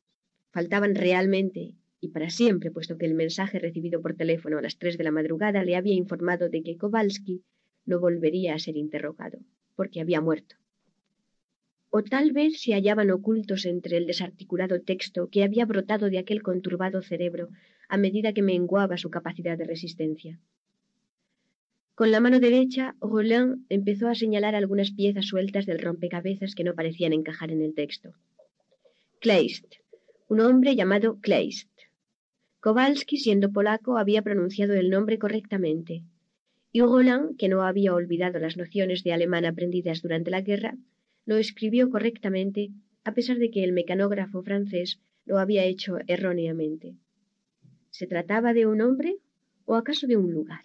faltaban 0.51 0.95
realmente 0.95 1.73
y 2.05 2.09
para 2.09 2.29
siempre, 2.29 2.69
puesto 2.69 2.97
que 2.97 3.07
el 3.07 3.15
mensaje 3.15 3.57
recibido 3.57 3.99
por 3.99 4.13
teléfono 4.13 4.59
a 4.59 4.61
las 4.61 4.77
tres 4.77 4.95
de 4.97 5.03
la 5.03 5.11
madrugada 5.11 5.63
le 5.63 5.75
había 5.75 5.95
informado 5.95 6.49
de 6.49 6.61
que 6.61 6.77
Kowalski 6.77 7.43
no 7.85 7.99
volvería 7.99 8.53
a 8.53 8.59
ser 8.59 8.77
interrogado, 8.77 9.39
porque 9.75 10.01
había 10.01 10.21
muerto. 10.21 10.55
O 11.89 12.03
tal 12.03 12.31
vez 12.31 12.61
se 12.61 12.73
hallaban 12.73 13.09
ocultos 13.09 13.65
entre 13.65 13.97
el 13.97 14.05
desarticulado 14.05 14.81
texto 14.81 15.29
que 15.31 15.43
había 15.43 15.65
brotado 15.65 16.09
de 16.11 16.19
aquel 16.19 16.43
conturbado 16.43 17.01
cerebro 17.01 17.49
a 17.89 17.97
medida 17.97 18.33
que 18.33 18.43
menguaba 18.43 18.97
su 18.97 19.09
capacidad 19.09 19.57
de 19.57 19.65
resistencia. 19.65 20.39
Con 21.95 22.11
la 22.11 22.19
mano 22.19 22.39
derecha, 22.39 22.95
Roland 23.01 23.65
empezó 23.69 24.09
a 24.09 24.15
señalar 24.15 24.53
algunas 24.53 24.91
piezas 24.91 25.25
sueltas 25.25 25.65
del 25.65 25.79
rompecabezas 25.79 26.53
que 26.53 26.65
no 26.65 26.75
parecían 26.75 27.13
encajar 27.13 27.51
en 27.51 27.61
el 27.61 27.73
texto. 27.73 28.13
Kleist, 29.21 29.65
un 30.27 30.41
hombre 30.41 30.75
llamado 30.75 31.19
Kleist. 31.19 31.74
Kowalski, 32.65 33.17
siendo 33.17 33.51
polaco, 33.51 33.99
había 33.99 34.23
pronunciado 34.23 34.73
el 34.73 34.89
nombre 34.89 35.19
correctamente. 35.19 36.01
Y 36.71 36.81
Roland, 36.81 37.37
que 37.37 37.47
no 37.47 37.61
había 37.61 37.93
olvidado 37.93 38.39
las 38.39 38.57
nociones 38.57 39.03
de 39.03 39.13
alemán 39.13 39.45
aprendidas 39.45 40.01
durante 40.01 40.31
la 40.31 40.41
guerra, 40.41 40.75
lo 41.27 41.37
escribió 41.37 41.91
correctamente, 41.91 42.71
a 43.03 43.13
pesar 43.13 43.37
de 43.37 43.51
que 43.51 43.63
el 43.63 43.71
mecanógrafo 43.71 44.41
francés 44.41 44.99
lo 45.25 45.37
había 45.37 45.63
hecho 45.63 45.99
erróneamente. 46.07 46.95
¿Se 47.91 48.07
trataba 48.07 48.51
de 48.51 48.65
un 48.65 48.81
hombre 48.81 49.17
o 49.65 49.75
acaso 49.75 50.07
de 50.07 50.17
un 50.17 50.33
lugar? 50.33 50.63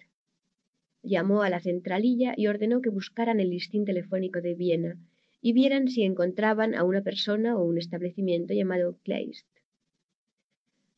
Llamó 1.03 1.43
a 1.43 1.51
la 1.51 1.59
centralilla 1.59 2.33
y 2.35 2.47
ordenó 2.47 2.81
que 2.81 2.89
buscaran 2.89 3.39
el 3.39 3.51
listín 3.51 3.85
telefónico 3.85 4.41
de 4.41 4.55
Viena 4.55 4.97
y 5.39 5.53
vieran 5.53 5.87
si 5.87 6.01
encontraban 6.01 6.73
a 6.73 6.83
una 6.83 7.03
persona 7.03 7.55
o 7.55 7.63
un 7.63 7.77
establecimiento 7.77 8.55
llamado 8.55 8.97
Kleist. 9.03 9.45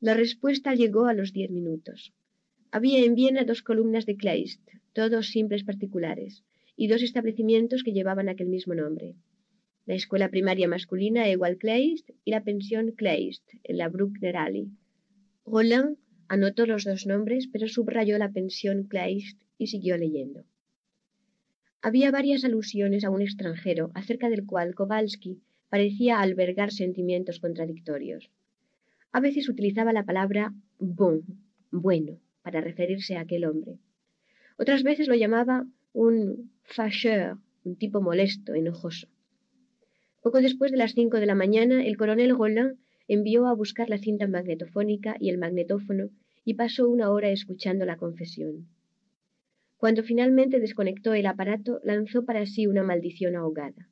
La 0.04 0.16
respuesta 0.16 0.76
llegó 0.76 1.06
a 1.06 1.14
los 1.14 1.32
diez 1.32 1.50
minutos. 1.50 2.12
Había 2.72 3.06
en 3.06 3.16
Viena 3.16 3.46
dos 3.46 3.62
columnas 3.62 4.06
de 4.06 4.18
Kleist, 4.18 4.60
todos 4.92 5.28
simples 5.28 5.64
particulares, 5.64 6.44
y 6.76 6.88
dos 6.88 7.02
establecimientos 7.04 7.84
que 7.84 7.94
llevaban 7.94 8.28
aquel 8.28 8.50
mismo 8.50 8.76
nombre. 8.76 9.16
La 9.86 9.94
escuela 9.94 10.28
primaria 10.28 10.68
masculina 10.68 11.30
Igual 11.30 11.56
Kleist 11.56 12.10
y 12.26 12.32
la 12.32 12.44
pensión 12.44 12.92
Kleist, 12.92 13.50
en 13.64 13.78
la 13.78 13.88
Bruckner 13.88 14.36
Alley. 14.36 14.68
Roland 15.46 15.96
anotó 16.28 16.66
los 16.66 16.84
dos 16.84 17.06
nombres, 17.06 17.48
pero 17.48 17.70
subrayó 17.70 18.18
la 18.18 18.34
pensión 18.34 18.84
Kleist 18.90 19.42
y 19.58 19.68
siguió 19.68 19.96
leyendo. 19.98 20.44
Había 21.82 22.12
varias 22.12 22.44
alusiones 22.44 23.06
a 23.06 23.10
un 23.10 23.22
extranjero, 23.22 23.92
acerca 23.94 24.30
del 24.30 24.46
cual 24.46 24.76
Kowalski 24.76 25.40
parecía 25.70 26.20
albergar 26.20 26.74
sentimientos 26.74 27.40
contradictorios. 27.40 28.30
A 29.14 29.20
veces 29.20 29.48
utilizaba 29.48 29.94
la 29.94 30.06
palabra 30.06 30.54
bon, 30.80 31.22
bueno, 31.70 32.20
para 32.42 32.62
referirse 32.62 33.16
a 33.16 33.22
aquel 33.22 33.46
hombre. 33.46 33.78
Otras 34.58 34.82
veces 34.82 35.08
lo 35.08 35.14
llamaba 35.14 35.68
un 35.94 36.52
fâcheur, 36.64 37.38
un 37.64 37.76
tipo 37.78 38.02
molesto, 38.02 38.56
enojoso. 38.56 39.08
Poco 40.24 40.42
después 40.42 40.72
de 40.72 40.78
las 40.78 40.94
cinco 40.94 41.20
de 41.20 41.28
la 41.28 41.36
mañana, 41.36 41.86
el 41.86 41.96
coronel 41.96 42.36
Roland 42.36 42.80
envió 43.08 43.46
a 43.46 43.54
buscar 43.54 43.88
la 43.88 44.00
cinta 44.00 44.28
magnetofónica 44.28 45.16
y 45.20 45.30
el 45.30 45.38
magnetófono 45.38 46.10
y 46.44 46.56
pasó 46.56 46.90
una 46.90 47.12
hora 47.12 47.30
escuchando 47.30 47.86
la 47.86 47.98
confesión. 47.98 48.68
Cuando 49.78 50.02
finalmente 50.02 50.60
desconectó 50.60 51.14
el 51.14 51.28
aparato, 51.28 51.80
lanzó 51.84 52.26
para 52.26 52.48
sí 52.48 52.66
una 52.66 52.82
maldición 52.82 53.36
ahogada. 53.36 53.90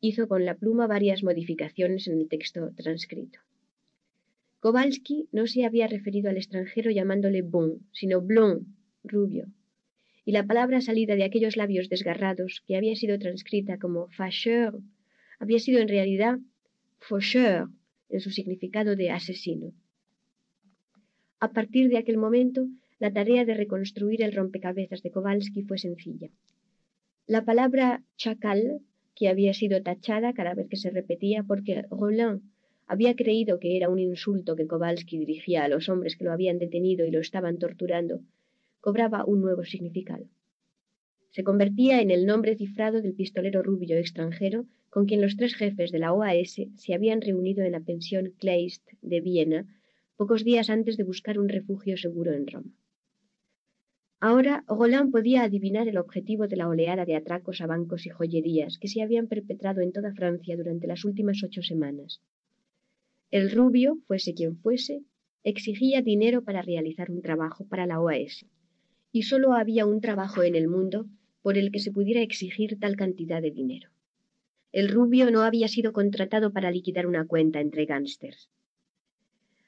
Hizo 0.00 0.28
con 0.28 0.44
la 0.44 0.56
pluma 0.56 0.86
varias 0.86 1.22
modificaciones 1.22 2.06
en 2.06 2.18
el 2.18 2.28
texto 2.28 2.70
transcrito. 2.76 3.38
Kowalski 4.62 5.28
no 5.32 5.48
se 5.48 5.64
había 5.64 5.88
referido 5.88 6.30
al 6.30 6.36
extranjero 6.36 6.92
llamándole 6.92 7.42
bon, 7.42 7.80
sino 7.90 8.20
blond, 8.20 8.64
rubio, 9.02 9.48
y 10.24 10.30
la 10.30 10.46
palabra 10.46 10.80
salida 10.80 11.16
de 11.16 11.24
aquellos 11.24 11.56
labios 11.56 11.88
desgarrados, 11.88 12.62
que 12.64 12.76
había 12.76 12.94
sido 12.94 13.18
transcrita 13.18 13.80
como 13.80 14.08
fâcheur, 14.10 14.78
había 15.40 15.58
sido 15.58 15.80
en 15.80 15.88
realidad 15.88 16.38
faucheur, 17.00 17.70
en 18.08 18.20
su 18.20 18.30
significado 18.30 18.94
de 18.94 19.10
asesino. 19.10 19.72
A 21.40 21.50
partir 21.50 21.88
de 21.88 21.98
aquel 21.98 22.18
momento, 22.18 22.68
la 23.00 23.12
tarea 23.12 23.44
de 23.44 23.54
reconstruir 23.54 24.22
el 24.22 24.32
rompecabezas 24.32 25.02
de 25.02 25.10
Kowalski 25.10 25.64
fue 25.64 25.78
sencilla. 25.78 26.30
La 27.26 27.44
palabra 27.44 28.04
chacal, 28.16 28.80
que 29.16 29.28
había 29.28 29.54
sido 29.54 29.82
tachada 29.82 30.32
cada 30.34 30.54
vez 30.54 30.68
que 30.68 30.76
se 30.76 30.90
repetía 30.90 31.42
porque 31.42 31.82
Roland 31.90 32.42
había 32.86 33.14
creído 33.16 33.58
que 33.58 33.76
era 33.76 33.88
un 33.88 33.98
insulto 33.98 34.56
que 34.56 34.66
Kowalski 34.66 35.18
dirigía 35.18 35.64
a 35.64 35.68
los 35.68 35.88
hombres 35.88 36.16
que 36.16 36.24
lo 36.24 36.32
habían 36.32 36.58
detenido 36.58 37.06
y 37.06 37.10
lo 37.10 37.20
estaban 37.20 37.58
torturando, 37.58 38.20
cobraba 38.80 39.24
un 39.24 39.40
nuevo 39.40 39.64
significado. 39.64 40.26
Se 41.30 41.44
convertía 41.44 42.02
en 42.02 42.10
el 42.10 42.26
nombre 42.26 42.56
cifrado 42.56 43.00
del 43.00 43.14
pistolero 43.14 43.62
rubio 43.62 43.96
extranjero 43.96 44.66
con 44.90 45.06
quien 45.06 45.22
los 45.22 45.36
tres 45.36 45.54
jefes 45.54 45.90
de 45.90 45.98
la 45.98 46.12
OAS 46.12 46.60
se 46.76 46.94
habían 46.94 47.22
reunido 47.22 47.64
en 47.64 47.72
la 47.72 47.80
pensión 47.80 48.34
Kleist 48.38 48.86
de 49.00 49.20
Viena 49.22 49.66
pocos 50.16 50.44
días 50.44 50.68
antes 50.68 50.96
de 50.98 51.04
buscar 51.04 51.38
un 51.38 51.48
refugio 51.48 51.96
seguro 51.96 52.32
en 52.32 52.46
Roma. 52.46 52.72
Ahora 54.20 54.62
Roland 54.68 55.10
podía 55.10 55.42
adivinar 55.42 55.88
el 55.88 55.96
objetivo 55.96 56.46
de 56.46 56.56
la 56.56 56.68
oleada 56.68 57.04
de 57.04 57.16
atracos 57.16 57.60
a 57.60 57.66
bancos 57.66 58.06
y 58.06 58.10
joyerías 58.10 58.78
que 58.78 58.88
se 58.88 59.02
habían 59.02 59.26
perpetrado 59.26 59.80
en 59.80 59.90
toda 59.90 60.12
Francia 60.12 60.56
durante 60.56 60.86
las 60.86 61.04
últimas 61.04 61.42
ocho 61.42 61.62
semanas. 61.62 62.20
El 63.32 63.50
rubio, 63.50 63.96
fuese 64.06 64.34
quien 64.34 64.58
fuese, 64.58 65.04
exigía 65.42 66.02
dinero 66.02 66.44
para 66.44 66.60
realizar 66.60 67.10
un 67.10 67.22
trabajo 67.22 67.66
para 67.66 67.86
la 67.86 67.98
OAS, 67.98 68.44
y 69.10 69.22
solo 69.22 69.54
había 69.54 69.86
un 69.86 70.02
trabajo 70.02 70.42
en 70.42 70.54
el 70.54 70.68
mundo 70.68 71.06
por 71.40 71.56
el 71.56 71.72
que 71.72 71.80
se 71.80 71.92
pudiera 71.92 72.20
exigir 72.20 72.78
tal 72.78 72.94
cantidad 72.94 73.40
de 73.40 73.50
dinero. 73.50 73.88
El 74.70 74.90
rubio 74.90 75.30
no 75.30 75.44
había 75.44 75.68
sido 75.68 75.94
contratado 75.94 76.52
para 76.52 76.70
liquidar 76.70 77.06
una 77.06 77.26
cuenta 77.26 77.60
entre 77.60 77.86
gángsters. 77.86 78.50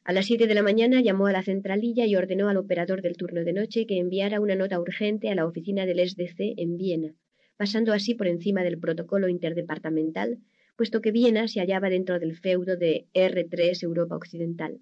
A 0.04 0.12
las 0.12 0.26
siete 0.26 0.46
de 0.46 0.54
la 0.54 0.62
mañana 0.62 1.00
llamó 1.00 1.26
a 1.28 1.32
la 1.32 1.42
centralilla 1.42 2.04
y 2.04 2.16
ordenó 2.16 2.50
al 2.50 2.58
operador 2.58 3.00
del 3.00 3.16
turno 3.16 3.44
de 3.44 3.54
noche 3.54 3.86
que 3.86 3.98
enviara 3.98 4.40
una 4.40 4.56
nota 4.56 4.78
urgente 4.78 5.30
a 5.30 5.34
la 5.34 5.46
oficina 5.46 5.86
del 5.86 6.06
SDC 6.06 6.58
en 6.58 6.76
Viena, 6.76 7.14
pasando 7.56 7.94
así 7.94 8.14
por 8.14 8.26
encima 8.26 8.62
del 8.62 8.78
protocolo 8.78 9.26
interdepartamental 9.26 10.40
puesto 10.76 11.00
que 11.00 11.12
Viena 11.12 11.46
se 11.46 11.60
hallaba 11.60 11.88
dentro 11.88 12.18
del 12.18 12.36
feudo 12.36 12.76
de 12.76 13.06
R3 13.14 13.82
Europa 13.82 14.16
Occidental. 14.16 14.80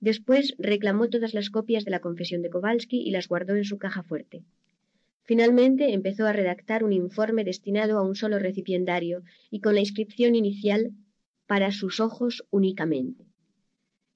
Después 0.00 0.54
reclamó 0.58 1.08
todas 1.08 1.34
las 1.34 1.50
copias 1.50 1.84
de 1.84 1.90
la 1.90 2.00
confesión 2.00 2.42
de 2.42 2.50
Kowalski 2.50 3.00
y 3.00 3.10
las 3.10 3.26
guardó 3.26 3.56
en 3.56 3.64
su 3.64 3.78
caja 3.78 4.02
fuerte. 4.02 4.44
Finalmente 5.22 5.94
empezó 5.94 6.26
a 6.26 6.32
redactar 6.32 6.84
un 6.84 6.92
informe 6.92 7.44
destinado 7.44 7.98
a 7.98 8.02
un 8.02 8.14
solo 8.14 8.38
recipiendario 8.38 9.22
y 9.50 9.60
con 9.60 9.74
la 9.74 9.80
inscripción 9.80 10.34
inicial 10.34 10.92
para 11.46 11.72
sus 11.72 11.98
ojos 12.00 12.44
únicamente. 12.50 13.24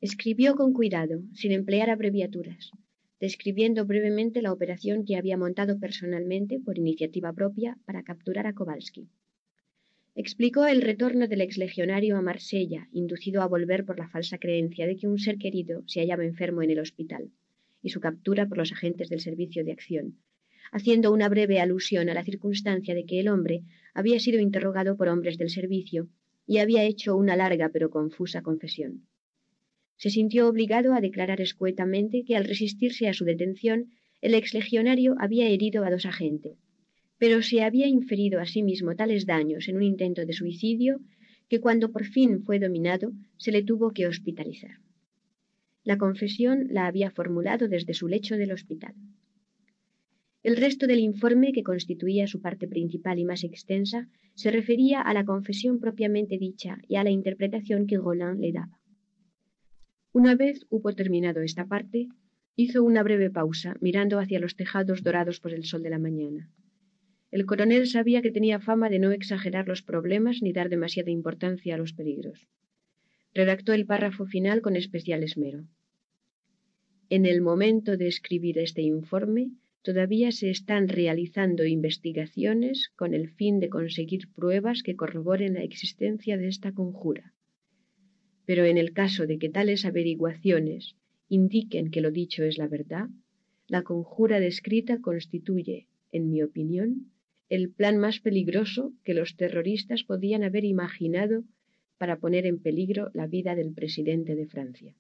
Escribió 0.00 0.54
con 0.54 0.72
cuidado, 0.72 1.22
sin 1.32 1.52
emplear 1.52 1.90
abreviaturas, 1.90 2.70
describiendo 3.18 3.84
brevemente 3.84 4.42
la 4.42 4.52
operación 4.52 5.04
que 5.04 5.16
había 5.16 5.36
montado 5.36 5.78
personalmente 5.80 6.60
por 6.60 6.78
iniciativa 6.78 7.32
propia 7.32 7.78
para 7.84 8.04
capturar 8.04 8.46
a 8.46 8.52
Kowalski 8.52 9.08
explicó 10.20 10.66
el 10.66 10.82
retorno 10.82 11.28
del 11.28 11.42
exlegionario 11.42 12.16
a 12.16 12.22
Marsella, 12.22 12.88
inducido 12.90 13.40
a 13.40 13.46
volver 13.46 13.84
por 13.84 14.00
la 14.00 14.08
falsa 14.08 14.38
creencia 14.38 14.84
de 14.84 14.96
que 14.96 15.06
un 15.06 15.20
ser 15.20 15.38
querido 15.38 15.84
se 15.86 16.00
hallaba 16.00 16.24
enfermo 16.24 16.60
en 16.60 16.72
el 16.72 16.80
hospital, 16.80 17.30
y 17.82 17.90
su 17.90 18.00
captura 18.00 18.48
por 18.48 18.58
los 18.58 18.72
agentes 18.72 19.10
del 19.10 19.20
Servicio 19.20 19.64
de 19.64 19.70
Acción, 19.70 20.18
haciendo 20.72 21.12
una 21.12 21.28
breve 21.28 21.60
alusión 21.60 22.08
a 22.08 22.14
la 22.14 22.24
circunstancia 22.24 22.96
de 22.96 23.06
que 23.06 23.20
el 23.20 23.28
hombre 23.28 23.62
había 23.94 24.18
sido 24.18 24.40
interrogado 24.40 24.96
por 24.96 25.06
hombres 25.06 25.38
del 25.38 25.50
servicio 25.50 26.08
y 26.48 26.58
había 26.58 26.82
hecho 26.82 27.14
una 27.14 27.36
larga 27.36 27.68
pero 27.68 27.88
confusa 27.88 28.42
confesión. 28.42 29.06
Se 29.98 30.10
sintió 30.10 30.48
obligado 30.48 30.94
a 30.94 31.00
declarar 31.00 31.40
escuetamente 31.40 32.24
que 32.24 32.34
al 32.34 32.44
resistirse 32.44 33.06
a 33.06 33.14
su 33.14 33.24
detención, 33.24 33.92
el 34.20 34.34
exlegionario 34.34 35.14
había 35.20 35.48
herido 35.48 35.84
a 35.84 35.90
dos 35.92 36.06
agentes, 36.06 36.58
pero 37.18 37.42
se 37.42 37.62
había 37.62 37.88
inferido 37.88 38.40
a 38.40 38.46
sí 38.46 38.62
mismo 38.62 38.94
tales 38.94 39.26
daños 39.26 39.68
en 39.68 39.76
un 39.76 39.82
intento 39.82 40.24
de 40.24 40.32
suicidio 40.32 41.00
que 41.48 41.60
cuando 41.60 41.90
por 41.90 42.04
fin 42.04 42.42
fue 42.44 42.58
dominado 42.58 43.12
se 43.36 43.52
le 43.52 43.62
tuvo 43.62 43.90
que 43.90 44.06
hospitalizar. 44.06 44.78
La 45.82 45.98
confesión 45.98 46.68
la 46.70 46.86
había 46.86 47.10
formulado 47.10 47.68
desde 47.68 47.94
su 47.94 48.08
lecho 48.08 48.36
del 48.36 48.52
hospital. 48.52 48.94
El 50.42 50.56
resto 50.56 50.86
del 50.86 51.00
informe, 51.00 51.52
que 51.52 51.62
constituía 51.62 52.26
su 52.26 52.40
parte 52.40 52.68
principal 52.68 53.18
y 53.18 53.24
más 53.24 53.42
extensa, 53.42 54.08
se 54.34 54.50
refería 54.50 55.00
a 55.00 55.12
la 55.12 55.24
confesión 55.24 55.80
propiamente 55.80 56.38
dicha 56.38 56.78
y 56.86 56.96
a 56.96 57.04
la 57.04 57.10
interpretación 57.10 57.86
que 57.86 57.96
Roland 57.96 58.40
le 58.40 58.52
daba. 58.52 58.78
Una 60.12 60.36
vez 60.36 60.64
hubo 60.70 60.92
terminado 60.94 61.42
esta 61.42 61.66
parte, 61.66 62.08
hizo 62.54 62.84
una 62.84 63.02
breve 63.02 63.30
pausa, 63.30 63.76
mirando 63.80 64.18
hacia 64.18 64.38
los 64.38 64.56
tejados 64.56 65.02
dorados 65.02 65.40
por 65.40 65.52
el 65.52 65.64
sol 65.64 65.82
de 65.82 65.90
la 65.90 65.98
mañana. 65.98 66.50
El 67.30 67.44
coronel 67.44 67.86
sabía 67.86 68.22
que 68.22 68.30
tenía 68.30 68.58
fama 68.58 68.88
de 68.88 68.98
no 68.98 69.12
exagerar 69.12 69.68
los 69.68 69.82
problemas 69.82 70.40
ni 70.40 70.52
dar 70.52 70.70
demasiada 70.70 71.10
importancia 71.10 71.74
a 71.74 71.78
los 71.78 71.92
peligros. 71.92 72.48
Redactó 73.34 73.74
el 73.74 73.84
párrafo 73.84 74.24
final 74.24 74.62
con 74.62 74.76
especial 74.76 75.22
esmero. 75.22 75.66
En 77.10 77.26
el 77.26 77.42
momento 77.42 77.98
de 77.98 78.08
escribir 78.08 78.58
este 78.58 78.80
informe, 78.80 79.50
todavía 79.82 80.32
se 80.32 80.48
están 80.48 80.88
realizando 80.88 81.64
investigaciones 81.64 82.90
con 82.96 83.12
el 83.12 83.28
fin 83.28 83.60
de 83.60 83.68
conseguir 83.68 84.32
pruebas 84.34 84.82
que 84.82 84.96
corroboren 84.96 85.54
la 85.54 85.62
existencia 85.62 86.38
de 86.38 86.48
esta 86.48 86.72
conjura. 86.72 87.34
Pero 88.46 88.64
en 88.64 88.78
el 88.78 88.92
caso 88.92 89.26
de 89.26 89.38
que 89.38 89.50
tales 89.50 89.84
averiguaciones 89.84 90.96
indiquen 91.28 91.90
que 91.90 92.00
lo 92.00 92.10
dicho 92.10 92.42
es 92.44 92.56
la 92.56 92.68
verdad, 92.68 93.08
la 93.66 93.82
conjura 93.82 94.40
descrita 94.40 95.00
constituye, 95.02 95.88
en 96.10 96.30
mi 96.30 96.42
opinión, 96.42 97.12
el 97.48 97.70
plan 97.70 97.96
más 97.96 98.20
peligroso 98.20 98.92
que 99.04 99.14
los 99.14 99.36
terroristas 99.36 100.04
podían 100.04 100.42
haber 100.42 100.64
imaginado 100.64 101.44
para 101.96 102.18
poner 102.18 102.46
en 102.46 102.60
peligro 102.60 103.10
la 103.14 103.26
vida 103.26 103.54
del 103.54 103.72
presidente 103.72 104.34
de 104.34 104.46
Francia. 104.46 104.94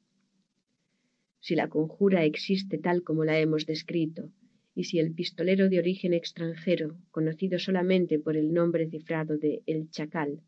Si 1.40 1.54
la 1.54 1.68
conjura 1.68 2.24
existe 2.24 2.78
tal 2.78 3.02
como 3.02 3.24
la 3.24 3.38
hemos 3.38 3.66
descrito, 3.66 4.32
y 4.74 4.84
si 4.84 4.98
el 4.98 5.12
pistolero 5.12 5.68
de 5.68 5.78
origen 5.78 6.14
extranjero, 6.14 6.96
conocido 7.10 7.58
solamente 7.58 8.18
por 8.18 8.36
el 8.36 8.52
nombre 8.52 8.88
cifrado 8.88 9.36
de 9.36 9.62
El 9.66 9.90
Chacal, 9.90 10.40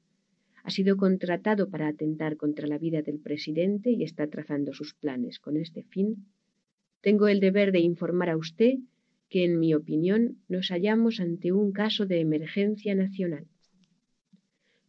ha 0.62 0.70
sido 0.70 0.96
contratado 0.96 1.70
para 1.70 1.88
atentar 1.88 2.36
contra 2.36 2.66
la 2.66 2.78
vida 2.78 3.02
del 3.02 3.18
presidente 3.18 3.90
y 3.90 4.04
está 4.04 4.26
trazando 4.28 4.72
sus 4.72 4.94
planes 4.94 5.38
con 5.38 5.56
este 5.56 5.82
fin, 5.84 6.26
tengo 7.00 7.28
el 7.28 7.40
deber 7.40 7.72
de 7.72 7.80
informar 7.80 8.28
a 8.28 8.36
usted 8.36 8.74
que 9.30 9.44
en 9.44 9.58
mi 9.58 9.74
opinión 9.74 10.36
nos 10.48 10.68
hallamos 10.68 11.20
ante 11.20 11.52
un 11.52 11.72
caso 11.72 12.04
de 12.04 12.20
emergencia 12.20 12.94
nacional. 12.94 13.46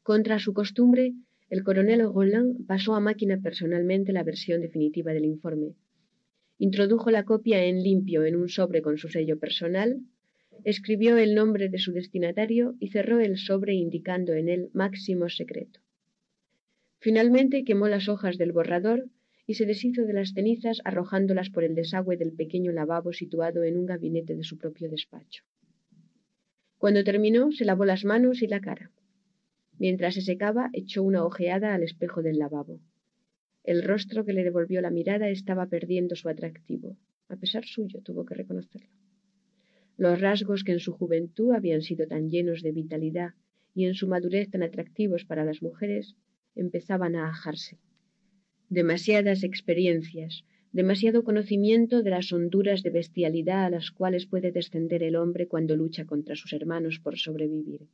Contra 0.03 0.39
su 0.39 0.53
costumbre, 0.53 1.13
el 1.49 1.63
coronel 1.63 2.01
Roland 2.01 2.65
pasó 2.65 2.95
a 2.95 2.99
máquina 2.99 3.39
personalmente 3.39 4.11
la 4.11 4.23
versión 4.23 4.61
definitiva 4.61 5.13
del 5.13 5.25
informe. 5.25 5.75
Introdujo 6.57 7.11
la 7.11 7.23
copia 7.23 7.63
en 7.65 7.83
limpio 7.83 8.25
en 8.25 8.35
un 8.35 8.49
sobre 8.49 8.81
con 8.81 8.97
su 8.97 9.09
sello 9.09 9.37
personal, 9.39 10.01
escribió 10.63 11.17
el 11.17 11.35
nombre 11.35 11.69
de 11.69 11.77
su 11.77 11.91
destinatario 11.91 12.75
y 12.79 12.89
cerró 12.89 13.19
el 13.19 13.37
sobre 13.37 13.75
indicando 13.75 14.33
en 14.33 14.49
él 14.49 14.69
máximo 14.73 15.29
secreto. 15.29 15.79
Finalmente 16.99 17.63
quemó 17.63 17.87
las 17.87 18.09
hojas 18.09 18.37
del 18.37 18.51
borrador 18.51 19.07
y 19.51 19.53
se 19.53 19.65
deshizo 19.65 20.05
de 20.05 20.13
las 20.13 20.31
cenizas 20.31 20.79
arrojándolas 20.85 21.49
por 21.49 21.65
el 21.65 21.75
desagüe 21.75 22.15
del 22.15 22.31
pequeño 22.31 22.71
lavabo 22.71 23.11
situado 23.11 23.65
en 23.65 23.75
un 23.75 23.85
gabinete 23.85 24.33
de 24.33 24.45
su 24.45 24.57
propio 24.57 24.89
despacho. 24.89 25.43
Cuando 26.77 27.03
terminó, 27.03 27.51
se 27.51 27.65
lavó 27.65 27.83
las 27.83 28.05
manos 28.05 28.41
y 28.41 28.47
la 28.47 28.61
cara. 28.61 28.91
Mientras 29.77 30.13
se 30.13 30.21
secaba, 30.21 30.69
echó 30.71 31.03
una 31.03 31.25
ojeada 31.25 31.73
al 31.73 31.83
espejo 31.83 32.21
del 32.21 32.39
lavabo. 32.39 32.79
El 33.65 33.83
rostro 33.83 34.23
que 34.23 34.31
le 34.31 34.45
devolvió 34.45 34.79
la 34.79 34.89
mirada 34.89 35.27
estaba 35.27 35.65
perdiendo 35.65 36.15
su 36.15 36.29
atractivo. 36.29 36.95
A 37.27 37.35
pesar 37.35 37.65
suyo, 37.65 37.99
tuvo 38.01 38.23
que 38.23 38.35
reconocerlo. 38.35 38.95
Los 39.97 40.21
rasgos 40.21 40.63
que 40.63 40.71
en 40.71 40.79
su 40.79 40.93
juventud 40.93 41.51
habían 41.51 41.81
sido 41.81 42.07
tan 42.07 42.29
llenos 42.29 42.61
de 42.61 42.71
vitalidad 42.71 43.33
y 43.75 43.83
en 43.83 43.95
su 43.95 44.07
madurez 44.07 44.49
tan 44.49 44.63
atractivos 44.63 45.25
para 45.25 45.43
las 45.43 45.61
mujeres, 45.61 46.15
empezaban 46.55 47.17
a 47.17 47.27
ajarse. 47.27 47.79
Demasiadas 48.71 49.43
experiencias, 49.43 50.45
demasiado 50.71 51.25
conocimiento 51.25 52.03
de 52.03 52.09
las 52.09 52.31
honduras 52.31 52.83
de 52.83 52.89
bestialidad 52.89 53.65
a 53.65 53.69
las 53.69 53.91
cuales 53.91 54.27
puede 54.27 54.53
descender 54.53 55.03
el 55.03 55.17
hombre 55.17 55.49
cuando 55.49 55.75
lucha 55.75 56.05
contra 56.05 56.37
sus 56.37 56.53
hermanos 56.53 56.97
por 57.03 57.17
sobrevivir. 57.17 57.89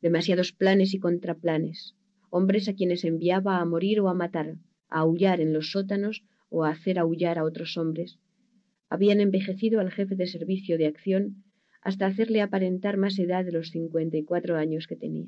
Demasiados 0.00 0.52
planes 0.52 0.94
y 0.94 1.00
contraplanes, 1.00 1.96
hombres 2.30 2.68
a 2.68 2.74
quienes 2.74 3.04
enviaba 3.04 3.58
a 3.58 3.64
morir 3.64 3.98
o 3.98 4.08
a 4.08 4.14
matar, 4.14 4.54
a 4.88 5.00
aullar 5.00 5.40
en 5.40 5.52
los 5.52 5.72
sótanos 5.72 6.22
o 6.48 6.62
a 6.62 6.70
hacer 6.70 7.00
aullar 7.00 7.40
a 7.40 7.44
otros 7.44 7.76
hombres, 7.76 8.20
habían 8.88 9.18
envejecido 9.20 9.80
al 9.80 9.90
jefe 9.90 10.14
de 10.14 10.28
servicio 10.28 10.78
de 10.78 10.86
acción 10.86 11.42
hasta 11.80 12.06
hacerle 12.06 12.40
aparentar 12.40 12.98
más 12.98 13.18
edad 13.18 13.44
de 13.44 13.50
los 13.50 13.70
cincuenta 13.70 14.16
y 14.16 14.22
cuatro 14.22 14.56
años 14.56 14.86
que 14.86 14.94
tenía. 14.94 15.26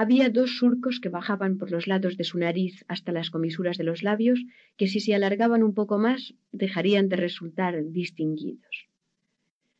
Había 0.00 0.30
dos 0.30 0.58
surcos 0.58 1.00
que 1.00 1.08
bajaban 1.08 1.58
por 1.58 1.72
los 1.72 1.88
lados 1.88 2.16
de 2.16 2.22
su 2.22 2.38
nariz 2.38 2.84
hasta 2.86 3.10
las 3.10 3.30
comisuras 3.30 3.76
de 3.78 3.82
los 3.82 4.04
labios, 4.04 4.38
que 4.76 4.86
si 4.86 5.00
se 5.00 5.12
alargaban 5.12 5.64
un 5.64 5.74
poco 5.74 5.98
más 5.98 6.34
dejarían 6.52 7.08
de 7.08 7.16
resultar 7.16 7.74
distinguidos. 7.90 8.86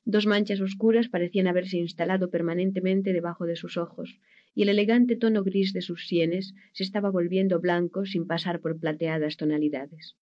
Dos 0.04 0.26
manchas 0.26 0.60
oscuras 0.60 1.08
parecían 1.08 1.46
haberse 1.46 1.76
instalado 1.76 2.30
permanentemente 2.30 3.12
debajo 3.12 3.46
de 3.46 3.54
sus 3.54 3.76
ojos, 3.76 4.18
y 4.56 4.62
el 4.62 4.70
elegante 4.70 5.14
tono 5.14 5.44
gris 5.44 5.72
de 5.72 5.82
sus 5.82 6.08
sienes 6.08 6.52
se 6.72 6.82
estaba 6.82 7.10
volviendo 7.10 7.60
blanco 7.60 8.04
sin 8.04 8.26
pasar 8.26 8.58
por 8.58 8.76
plateadas 8.76 9.36
tonalidades. 9.36 10.16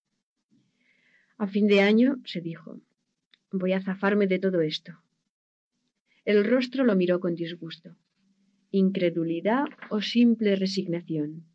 A 1.39 1.47
fin 1.47 1.65
de 1.65 1.81
año, 1.81 2.17
se 2.23 2.41
dijo, 2.41 2.81
voy 3.51 3.73
a 3.73 3.81
zafarme 3.81 4.27
de 4.27 4.37
todo 4.37 4.61
esto. 4.61 4.91
El 6.23 6.45
rostro 6.45 6.83
lo 6.83 6.95
miró 6.95 7.19
con 7.19 7.33
disgusto. 7.33 7.95
¿Incredulidad 8.71 9.63
o 9.89 10.01
simple 10.01 10.57
resignación? 10.57 11.45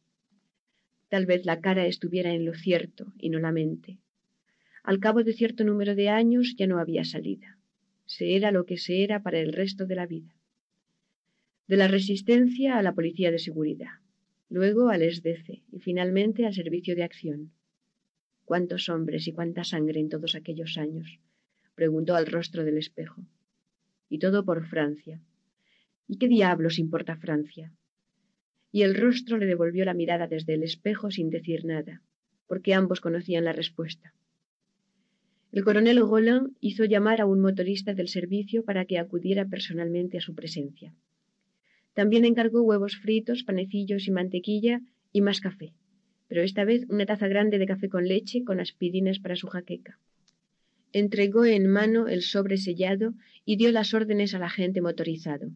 Tal 1.11 1.27
vez 1.27 1.45
la 1.45 1.61
cara 1.61 1.87
estuviera 1.87 2.33
en 2.33 2.47
lo 2.47 2.55
cierto 2.55 3.13
y 3.19 3.29
no 3.29 3.39
la 3.39 3.53
mente. 3.53 3.99
Al 4.83 4.99
cabo 4.99 5.23
de 5.23 5.35
cierto 5.35 5.63
número 5.63 5.95
de 5.95 6.09
años 6.09 6.55
ya 6.57 6.67
no 6.67 6.79
había 6.79 7.05
salida. 7.05 7.59
Se 8.07 8.35
era 8.35 8.51
lo 8.51 8.65
que 8.65 8.79
se 8.79 9.05
era 9.05 9.23
para 9.23 9.41
el 9.41 9.53
resto 9.53 9.85
de 9.85 9.95
la 9.95 10.07
vida. 10.07 10.35
De 11.67 11.77
la 11.77 11.87
resistencia 11.87 12.79
a 12.79 12.83
la 12.83 12.95
policía 12.95 13.31
de 13.31 13.39
seguridad, 13.39 14.01
luego 14.49 14.89
al 14.89 15.03
SDC 15.03 15.63
y 15.71 15.81
finalmente 15.81 16.47
al 16.47 16.55
servicio 16.55 16.97
de 16.97 17.03
acción. 17.03 17.53
¿Cuántos 18.47 18.89
hombres 18.89 19.29
y 19.29 19.33
cuánta 19.33 19.65
sangre 19.65 20.01
en 20.01 20.09
todos 20.09 20.35
aquellos 20.35 20.79
años? 20.79 21.21
preguntó 21.75 22.15
al 22.15 22.27
rostro 22.27 22.65
del 22.65 22.79
espejo 22.79 23.23
y 24.09 24.19
todo 24.19 24.47
por 24.47 24.67
Francia. 24.67 25.21
¿Y 26.09 26.19
qué 26.19 26.29
diablos 26.29 26.79
importa 26.79 27.17
Francia? 27.17 27.73
Y 28.71 28.83
el 28.83 28.95
rostro 28.95 29.39
le 29.39 29.47
devolvió 29.47 29.85
la 29.85 29.95
mirada 29.95 30.27
desde 30.27 30.55
el 30.55 30.63
espejo 30.63 31.11
sin 31.11 31.31
decir 31.31 31.65
nada, 31.65 32.03
porque 32.47 32.75
ambos 32.75 33.01
conocían 33.01 33.45
la 33.45 33.53
respuesta. 33.53 34.15
El 35.53 35.65
coronel 35.65 36.01
Roland 36.01 36.57
hizo 36.61 36.85
llamar 36.85 37.21
a 37.21 37.27
un 37.27 37.41
motorista 37.41 37.95
del 37.95 38.09
servicio 38.09 38.65
para 38.65 38.85
que 38.87 38.99
acudiera 38.99 39.45
personalmente 39.47 40.19
a 40.19 40.23
su 40.23 40.35
presencia. 40.35 40.95
También 41.93 42.25
encargó 42.25 42.63
huevos 42.63 42.97
fritos, 42.97 43.45
panecillos 43.45 44.09
y 44.09 44.11
mantequilla 44.11 44.81
y 45.13 45.21
más 45.21 45.41
café, 45.41 45.75
pero 46.29 46.43
esta 46.43 46.65
vez 46.65 46.87
una 46.89 47.05
taza 47.05 47.29
grande 47.29 47.59
de 47.59 47.67
café 47.67 47.89
con 47.91 48.09
leche 48.09 48.45
con 48.45 48.61
aspirinas 48.61 49.19
para 49.19 49.37
su 49.37 49.47
jaqueca 49.49 49.99
entregó 50.93 51.45
en 51.45 51.67
mano 51.67 52.07
el 52.07 52.23
sobre 52.23 52.59
sellado 52.59 53.15
y 53.45 53.57
dio 53.57 53.73
las 53.73 53.95
órdenes 53.95 54.35
al 54.35 54.43
agente 54.43 54.81
motorizado. 54.81 55.51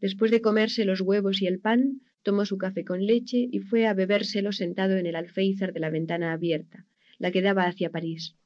Después 0.00 0.30
de 0.30 0.40
comerse 0.40 0.84
los 0.84 1.00
huevos 1.00 1.42
y 1.42 1.46
el 1.46 1.60
pan, 1.60 2.00
tomó 2.22 2.44
su 2.44 2.58
café 2.58 2.84
con 2.84 3.04
leche 3.04 3.48
y 3.50 3.58
fue 3.60 3.86
a 3.86 3.94
bebérselo 3.94 4.52
sentado 4.52 4.96
en 4.96 5.06
el 5.06 5.16
alféizar 5.16 5.72
de 5.72 5.80
la 5.80 5.90
ventana 5.90 6.32
abierta, 6.32 6.86
la 7.18 7.30
que 7.32 7.42
daba 7.42 7.64
hacia 7.64 7.90
París. 7.90 8.36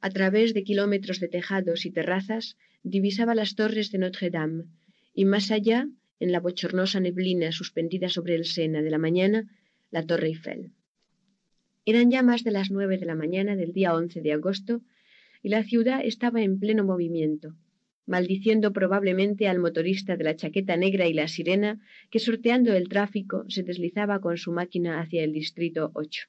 A 0.00 0.10
través 0.10 0.54
de 0.54 0.64
kilómetros 0.64 1.20
de 1.20 1.28
tejados 1.28 1.84
y 1.86 1.90
terrazas 1.90 2.56
divisaba 2.82 3.34
las 3.34 3.54
torres 3.54 3.90
de 3.92 3.98
Notre 3.98 4.30
Dame, 4.30 4.64
y 5.14 5.24
más 5.24 5.50
allá, 5.50 5.88
en 6.18 6.32
la 6.32 6.40
bochornosa 6.40 7.00
neblina 7.00 7.52
suspendida 7.52 8.08
sobre 8.08 8.34
el 8.34 8.44
Sena 8.44 8.82
de 8.82 8.90
la 8.90 8.98
mañana, 8.98 9.50
la 9.90 10.06
Torre 10.06 10.28
Eiffel. 10.28 10.72
Eran 11.84 12.10
ya 12.10 12.22
más 12.22 12.44
de 12.44 12.50
las 12.50 12.70
nueve 12.70 12.98
de 12.98 13.06
la 13.06 13.14
mañana 13.14 13.56
del 13.56 13.72
día 13.72 13.92
de 14.14 14.32
agosto 14.32 14.82
y 15.42 15.48
la 15.48 15.64
ciudad 15.64 16.00
estaba 16.04 16.42
en 16.42 16.58
pleno 16.60 16.84
movimiento, 16.84 17.56
maldiciendo 18.10 18.72
probablemente 18.72 19.46
al 19.46 19.60
motorista 19.60 20.16
de 20.16 20.24
la 20.24 20.34
chaqueta 20.34 20.76
negra 20.76 21.06
y 21.06 21.14
la 21.14 21.28
sirena 21.28 21.80
que 22.10 22.18
sorteando 22.18 22.74
el 22.74 22.88
tráfico 22.88 23.44
se 23.48 23.62
deslizaba 23.62 24.20
con 24.20 24.36
su 24.36 24.50
máquina 24.50 25.00
hacia 25.00 25.22
el 25.22 25.32
distrito 25.32 25.92
8. 25.94 26.26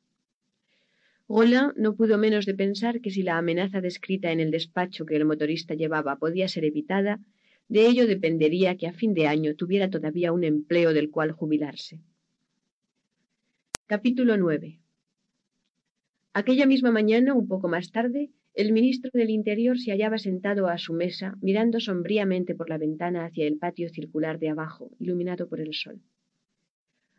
Roland 1.28 1.74
no 1.78 1.96
pudo 1.96 2.20
menos 2.20 2.46
de 2.46 2.54
pensar 2.54 3.02
que 3.02 3.10
si 3.10 3.24
la 3.24 3.38
amenaza 3.38 3.82
descrita 3.82 4.32
en 4.32 4.40
el 4.40 4.52
despacho 4.52 5.08
que 5.08 5.16
el 5.16 5.26
motorista 5.26 5.74
llevaba 5.74 6.18
podía 6.18 6.48
ser 6.48 6.66
evitada, 6.66 7.20
de 7.68 7.88
ello 7.88 8.06
dependería 8.06 8.78
que 8.78 8.86
a 8.86 8.94
fin 8.94 9.16
de 9.16 9.26
año 9.26 9.56
tuviera 9.56 9.90
todavía 9.90 10.34
un 10.34 10.44
empleo 10.44 10.94
del 10.94 11.10
cual 11.10 11.32
jubilarse. 11.32 12.00
Capítulo 13.88 14.38
9 14.38 14.78
Aquella 16.34 16.68
misma 16.68 16.92
mañana, 16.92 17.34
un 17.34 17.48
poco 17.48 17.68
más 17.68 17.92
tarde, 17.92 18.30
el 18.54 18.74
ministro 18.74 19.12
del 19.14 19.30
Interior 19.30 19.80
se 19.80 19.92
hallaba 19.92 20.18
sentado 20.18 20.68
a 20.68 20.78
su 20.78 20.94
mesa, 20.94 21.38
mirando 21.42 21.80
sombríamente 21.80 22.54
por 22.54 22.70
la 22.70 22.78
ventana 22.78 23.26
hacia 23.26 23.48
el 23.48 23.58
patio 23.58 23.90
circular 23.90 24.40
de 24.40 24.50
abajo, 24.50 24.92
iluminado 25.00 25.48
por 25.48 25.62
el 25.62 25.74
sol. 25.74 26.02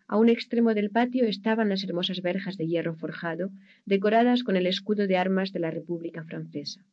A 0.06 0.18
un 0.18 0.28
extremo 0.28 0.74
del 0.74 0.90
patio 0.90 1.24
estaban 1.24 1.70
las 1.70 1.84
hermosas 1.84 2.20
verjas 2.20 2.58
de 2.58 2.66
hierro 2.66 2.94
forjado, 2.94 3.50
decoradas 3.86 4.42
con 4.42 4.56
el 4.56 4.66
escudo 4.66 5.06
de 5.06 5.16
armas 5.16 5.52
de 5.52 5.60
la 5.60 5.70
República 5.70 6.22
Francesa. 6.22 6.84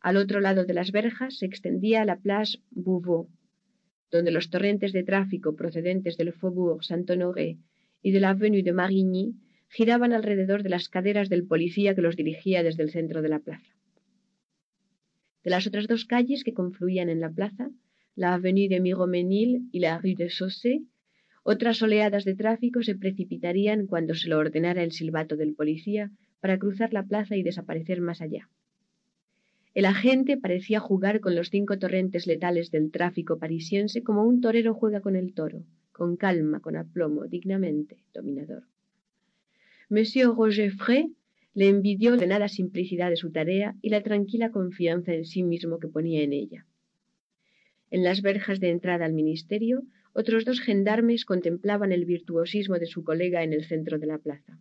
Al 0.00 0.16
otro 0.16 0.40
lado 0.40 0.64
de 0.64 0.74
las 0.74 0.90
verjas 0.90 1.38
se 1.38 1.46
extendía 1.46 2.04
la 2.04 2.16
Place 2.16 2.58
Beauvau, 2.70 3.28
donde 4.10 4.32
los 4.32 4.50
torrentes 4.50 4.92
de 4.92 5.04
tráfico 5.04 5.54
procedentes 5.54 6.16
del 6.16 6.32
Faubourg 6.32 6.82
Saint-Honoré 6.82 7.58
y 8.02 8.10
de 8.10 8.18
la 8.18 8.30
Avenue 8.30 8.64
de 8.64 8.72
Marigny 8.72 9.36
giraban 9.72 10.12
alrededor 10.12 10.62
de 10.62 10.68
las 10.68 10.90
caderas 10.90 11.30
del 11.30 11.46
policía 11.46 11.94
que 11.94 12.02
los 12.02 12.14
dirigía 12.14 12.62
desde 12.62 12.82
el 12.82 12.90
centro 12.90 13.22
de 13.22 13.30
la 13.30 13.38
plaza. 13.38 13.74
De 15.42 15.50
las 15.50 15.66
otras 15.66 15.88
dos 15.88 16.04
calles 16.04 16.44
que 16.44 16.52
confluían 16.52 17.08
en 17.08 17.20
la 17.20 17.30
plaza, 17.30 17.70
la 18.14 18.34
avenue 18.34 18.68
de 18.68 18.80
Miromenil 18.80 19.70
y 19.72 19.80
la 19.80 19.98
rue 19.98 20.14
de 20.14 20.28
Chaussée, 20.28 20.82
otras 21.42 21.80
oleadas 21.80 22.24
de 22.26 22.34
tráfico 22.34 22.82
se 22.82 22.94
precipitarían 22.94 23.86
cuando 23.86 24.14
se 24.14 24.28
lo 24.28 24.38
ordenara 24.38 24.82
el 24.82 24.92
silbato 24.92 25.36
del 25.36 25.54
policía 25.54 26.10
para 26.40 26.58
cruzar 26.58 26.92
la 26.92 27.04
plaza 27.04 27.36
y 27.36 27.42
desaparecer 27.42 28.02
más 28.02 28.20
allá. 28.20 28.50
El 29.72 29.86
agente 29.86 30.36
parecía 30.36 30.80
jugar 30.80 31.20
con 31.20 31.34
los 31.34 31.48
cinco 31.48 31.78
torrentes 31.78 32.26
letales 32.26 32.70
del 32.70 32.90
tráfico 32.90 33.38
parisiense 33.38 34.02
como 34.02 34.22
un 34.24 34.42
torero 34.42 34.74
juega 34.74 35.00
con 35.00 35.16
el 35.16 35.32
toro, 35.32 35.64
con 35.92 36.16
calma, 36.16 36.60
con 36.60 36.76
aplomo, 36.76 37.24
dignamente, 37.24 38.04
dominador. 38.12 38.64
Monsieur 39.94 40.34
Roger 40.34 40.72
le 41.52 41.68
envidió 41.68 42.16
la 42.16 42.24
nada 42.24 42.48
simplicidad 42.48 43.10
de 43.10 43.16
su 43.16 43.30
tarea 43.30 43.76
y 43.82 43.90
la 43.90 44.02
tranquila 44.02 44.50
confianza 44.50 45.12
en 45.12 45.26
sí 45.26 45.42
mismo 45.42 45.78
que 45.80 45.88
ponía 45.88 46.22
en 46.22 46.32
ella. 46.32 46.64
En 47.90 48.02
las 48.02 48.22
verjas 48.22 48.58
de 48.58 48.70
entrada 48.70 49.04
al 49.04 49.12
ministerio, 49.12 49.82
otros 50.14 50.46
dos 50.46 50.60
gendarmes 50.60 51.26
contemplaban 51.26 51.92
el 51.92 52.06
virtuosismo 52.06 52.78
de 52.78 52.86
su 52.86 53.04
colega 53.04 53.42
en 53.42 53.52
el 53.52 53.66
centro 53.66 53.98
de 53.98 54.06
la 54.06 54.16
plaza. 54.16 54.58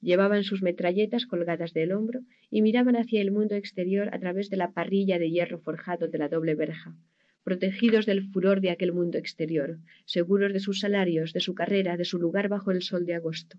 Llevaban 0.00 0.44
sus 0.44 0.62
metralletas 0.62 1.26
colgadas 1.26 1.72
del 1.72 1.90
hombro 1.90 2.20
y 2.48 2.62
miraban 2.62 2.94
hacia 2.94 3.20
el 3.20 3.32
mundo 3.32 3.56
exterior 3.56 4.08
a 4.14 4.20
través 4.20 4.50
de 4.50 4.56
la 4.56 4.70
parrilla 4.70 5.18
de 5.18 5.32
hierro 5.32 5.58
forjado 5.58 6.06
de 6.06 6.18
la 6.18 6.28
doble 6.28 6.54
verja, 6.54 6.94
protegidos 7.42 8.06
del 8.06 8.30
furor 8.30 8.60
de 8.60 8.70
aquel 8.70 8.92
mundo 8.92 9.18
exterior, 9.18 9.80
seguros 10.04 10.52
de 10.52 10.60
sus 10.60 10.78
salarios, 10.78 11.32
de 11.32 11.40
su 11.40 11.56
carrera, 11.56 11.96
de 11.96 12.04
su 12.04 12.20
lugar 12.20 12.48
bajo 12.48 12.70
el 12.70 12.82
sol 12.82 13.04
de 13.04 13.14
agosto. 13.14 13.58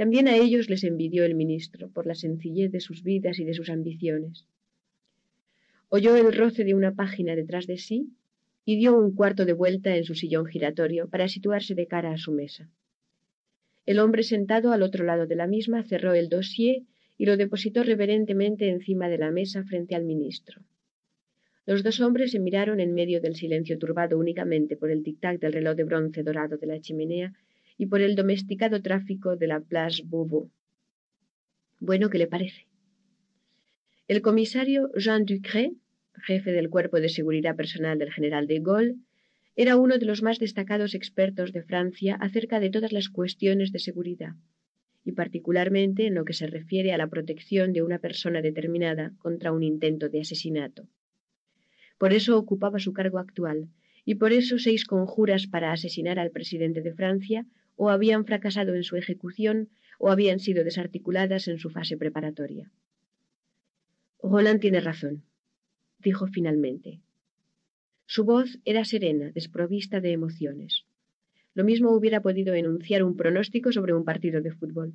También 0.00 0.28
a 0.28 0.36
ellos 0.38 0.70
les 0.70 0.82
envidió 0.84 1.26
el 1.26 1.34
ministro 1.34 1.90
por 1.90 2.06
la 2.06 2.14
sencillez 2.14 2.72
de 2.72 2.80
sus 2.80 3.02
vidas 3.02 3.38
y 3.38 3.44
de 3.44 3.52
sus 3.52 3.68
ambiciones. 3.68 4.46
Oyó 5.90 6.16
el 6.16 6.32
roce 6.32 6.64
de 6.64 6.72
una 6.72 6.94
página 6.94 7.36
detrás 7.36 7.66
de 7.66 7.76
sí 7.76 8.08
y 8.64 8.78
dio 8.78 8.96
un 8.96 9.14
cuarto 9.14 9.44
de 9.44 9.52
vuelta 9.52 9.94
en 9.94 10.04
su 10.04 10.14
sillón 10.14 10.46
giratorio 10.46 11.10
para 11.10 11.28
situarse 11.28 11.74
de 11.74 11.86
cara 11.86 12.12
a 12.12 12.16
su 12.16 12.32
mesa. 12.32 12.70
El 13.84 13.98
hombre 13.98 14.22
sentado 14.22 14.72
al 14.72 14.82
otro 14.82 15.04
lado 15.04 15.26
de 15.26 15.36
la 15.36 15.46
misma 15.46 15.82
cerró 15.82 16.14
el 16.14 16.30
dossier 16.30 16.80
y 17.18 17.26
lo 17.26 17.36
depositó 17.36 17.82
reverentemente 17.82 18.70
encima 18.70 19.10
de 19.10 19.18
la 19.18 19.30
mesa 19.30 19.64
frente 19.64 19.94
al 19.94 20.04
ministro. 20.04 20.62
Los 21.66 21.82
dos 21.82 22.00
hombres 22.00 22.30
se 22.30 22.40
miraron 22.40 22.80
en 22.80 22.94
medio 22.94 23.20
del 23.20 23.36
silencio 23.36 23.78
turbado 23.78 24.16
únicamente 24.16 24.78
por 24.78 24.90
el 24.90 25.02
tic-tac 25.02 25.38
del 25.40 25.52
reloj 25.52 25.76
de 25.76 25.84
bronce 25.84 26.22
dorado 26.22 26.56
de 26.56 26.66
la 26.66 26.80
chimenea 26.80 27.34
y 27.80 27.86
por 27.86 28.02
el 28.02 28.14
domesticado 28.14 28.82
tráfico 28.82 29.36
de 29.36 29.46
la 29.46 29.58
Place 29.58 30.02
Beauvau. 30.04 30.50
Bueno, 31.78 32.10
¿qué 32.10 32.18
le 32.18 32.26
parece? 32.26 32.66
El 34.06 34.20
comisario 34.20 34.90
Jean 34.94 35.24
Ducré, 35.24 35.72
jefe 36.12 36.52
del 36.52 36.68
cuerpo 36.68 37.00
de 37.00 37.08
seguridad 37.08 37.56
personal 37.56 37.98
del 37.98 38.12
general 38.12 38.46
de 38.46 38.60
Gaulle, 38.60 38.96
era 39.56 39.78
uno 39.78 39.96
de 39.96 40.04
los 40.04 40.22
más 40.22 40.38
destacados 40.38 40.94
expertos 40.94 41.54
de 41.54 41.62
Francia 41.62 42.16
acerca 42.20 42.60
de 42.60 42.68
todas 42.68 42.92
las 42.92 43.08
cuestiones 43.08 43.72
de 43.72 43.78
seguridad, 43.78 44.34
y 45.02 45.12
particularmente 45.12 46.06
en 46.06 46.16
lo 46.16 46.26
que 46.26 46.34
se 46.34 46.48
refiere 46.48 46.92
a 46.92 46.98
la 46.98 47.08
protección 47.08 47.72
de 47.72 47.80
una 47.80 47.98
persona 47.98 48.42
determinada 48.42 49.14
contra 49.16 49.52
un 49.52 49.62
intento 49.62 50.10
de 50.10 50.20
asesinato. 50.20 50.86
Por 51.96 52.12
eso 52.12 52.36
ocupaba 52.36 52.78
su 52.78 52.92
cargo 52.92 53.18
actual, 53.18 53.70
y 54.04 54.16
por 54.16 54.34
eso 54.34 54.58
seis 54.58 54.84
conjuras 54.84 55.46
para 55.46 55.72
asesinar 55.72 56.18
al 56.18 56.30
presidente 56.30 56.82
de 56.82 56.92
Francia 56.92 57.46
o 57.82 57.88
habían 57.88 58.26
fracasado 58.26 58.74
en 58.74 58.84
su 58.84 58.96
ejecución 58.96 59.70
o 59.98 60.10
habían 60.10 60.38
sido 60.38 60.64
desarticuladas 60.64 61.48
en 61.48 61.58
su 61.58 61.70
fase 61.70 61.96
preparatoria. 61.96 62.70
Roland 64.22 64.60
tiene 64.60 64.80
razón, 64.80 65.24
dijo 65.98 66.26
finalmente. 66.26 67.00
Su 68.04 68.24
voz 68.24 68.58
era 68.66 68.84
serena, 68.84 69.30
desprovista 69.30 70.02
de 70.02 70.12
emociones. 70.12 70.84
Lo 71.54 71.64
mismo 71.64 71.92
hubiera 71.92 72.20
podido 72.20 72.52
enunciar 72.52 73.02
un 73.02 73.16
pronóstico 73.16 73.72
sobre 73.72 73.94
un 73.94 74.04
partido 74.04 74.42
de 74.42 74.52
fútbol. 74.52 74.92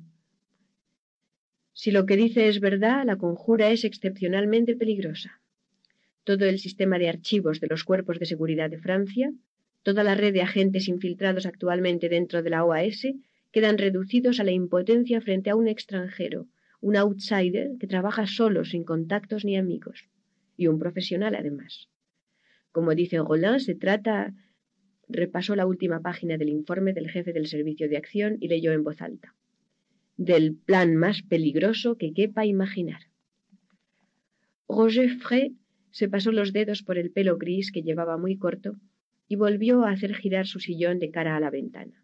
Si 1.72 1.90
lo 1.90 2.06
que 2.06 2.16
dice 2.16 2.46
es 2.46 2.60
verdad, 2.60 3.04
la 3.04 3.16
conjura 3.16 3.72
es 3.72 3.82
excepcionalmente 3.82 4.76
peligrosa 4.76 5.40
todo 6.22 6.44
el 6.44 6.58
sistema 6.58 6.98
de 6.98 7.08
archivos 7.08 7.60
de 7.60 7.68
los 7.68 7.84
cuerpos 7.84 8.18
de 8.18 8.26
seguridad 8.26 8.68
de 8.68 8.78
Francia, 8.78 9.32
toda 9.86 10.02
la 10.02 10.16
red 10.16 10.32
de 10.32 10.42
agentes 10.42 10.88
infiltrados 10.88 11.46
actualmente 11.46 12.08
dentro 12.08 12.42
de 12.42 12.50
la 12.50 12.64
OAS, 12.64 13.06
quedan 13.52 13.78
reducidos 13.78 14.40
a 14.40 14.44
la 14.44 14.50
impotencia 14.50 15.20
frente 15.20 15.48
a 15.48 15.54
un 15.54 15.68
extranjero, 15.68 16.48
un 16.80 16.96
outsider 16.96 17.78
que 17.78 17.86
trabaja 17.86 18.26
solo, 18.26 18.64
sin 18.64 18.82
contactos 18.82 19.44
ni 19.44 19.56
amigos, 19.56 20.08
y 20.56 20.66
un 20.66 20.80
profesional 20.80 21.36
además. 21.36 21.88
Como 22.72 22.96
dice 22.96 23.18
Roland, 23.18 23.60
se 23.60 23.76
trata. 23.76 24.34
Repasó 25.08 25.54
la 25.54 25.66
última 25.66 26.00
página 26.00 26.36
del 26.36 26.48
informe 26.48 26.92
del 26.92 27.08
jefe 27.08 27.32
del 27.32 27.46
servicio 27.46 27.88
de 27.88 27.96
acción 27.96 28.38
y 28.40 28.48
leyó 28.48 28.72
en 28.72 28.82
voz 28.82 29.00
alta. 29.00 29.36
Del 30.16 30.56
plan 30.56 30.96
más 30.96 31.22
peligroso 31.22 31.96
que 31.96 32.12
quepa 32.12 32.44
imaginar. 32.44 33.02
Roger 34.68 35.10
Frey 35.10 35.54
se 35.92 36.08
pasó 36.08 36.32
los 36.32 36.52
dedos 36.52 36.82
por 36.82 36.98
el 36.98 37.12
pelo 37.12 37.38
gris 37.38 37.70
que 37.70 37.82
llevaba 37.82 38.16
muy 38.16 38.36
corto 38.36 38.80
y 39.28 39.36
volvió 39.36 39.84
a 39.84 39.90
hacer 39.90 40.14
girar 40.14 40.46
su 40.46 40.60
sillón 40.60 40.98
de 40.98 41.10
cara 41.10 41.36
a 41.36 41.40
la 41.40 41.50
ventana. 41.50 42.02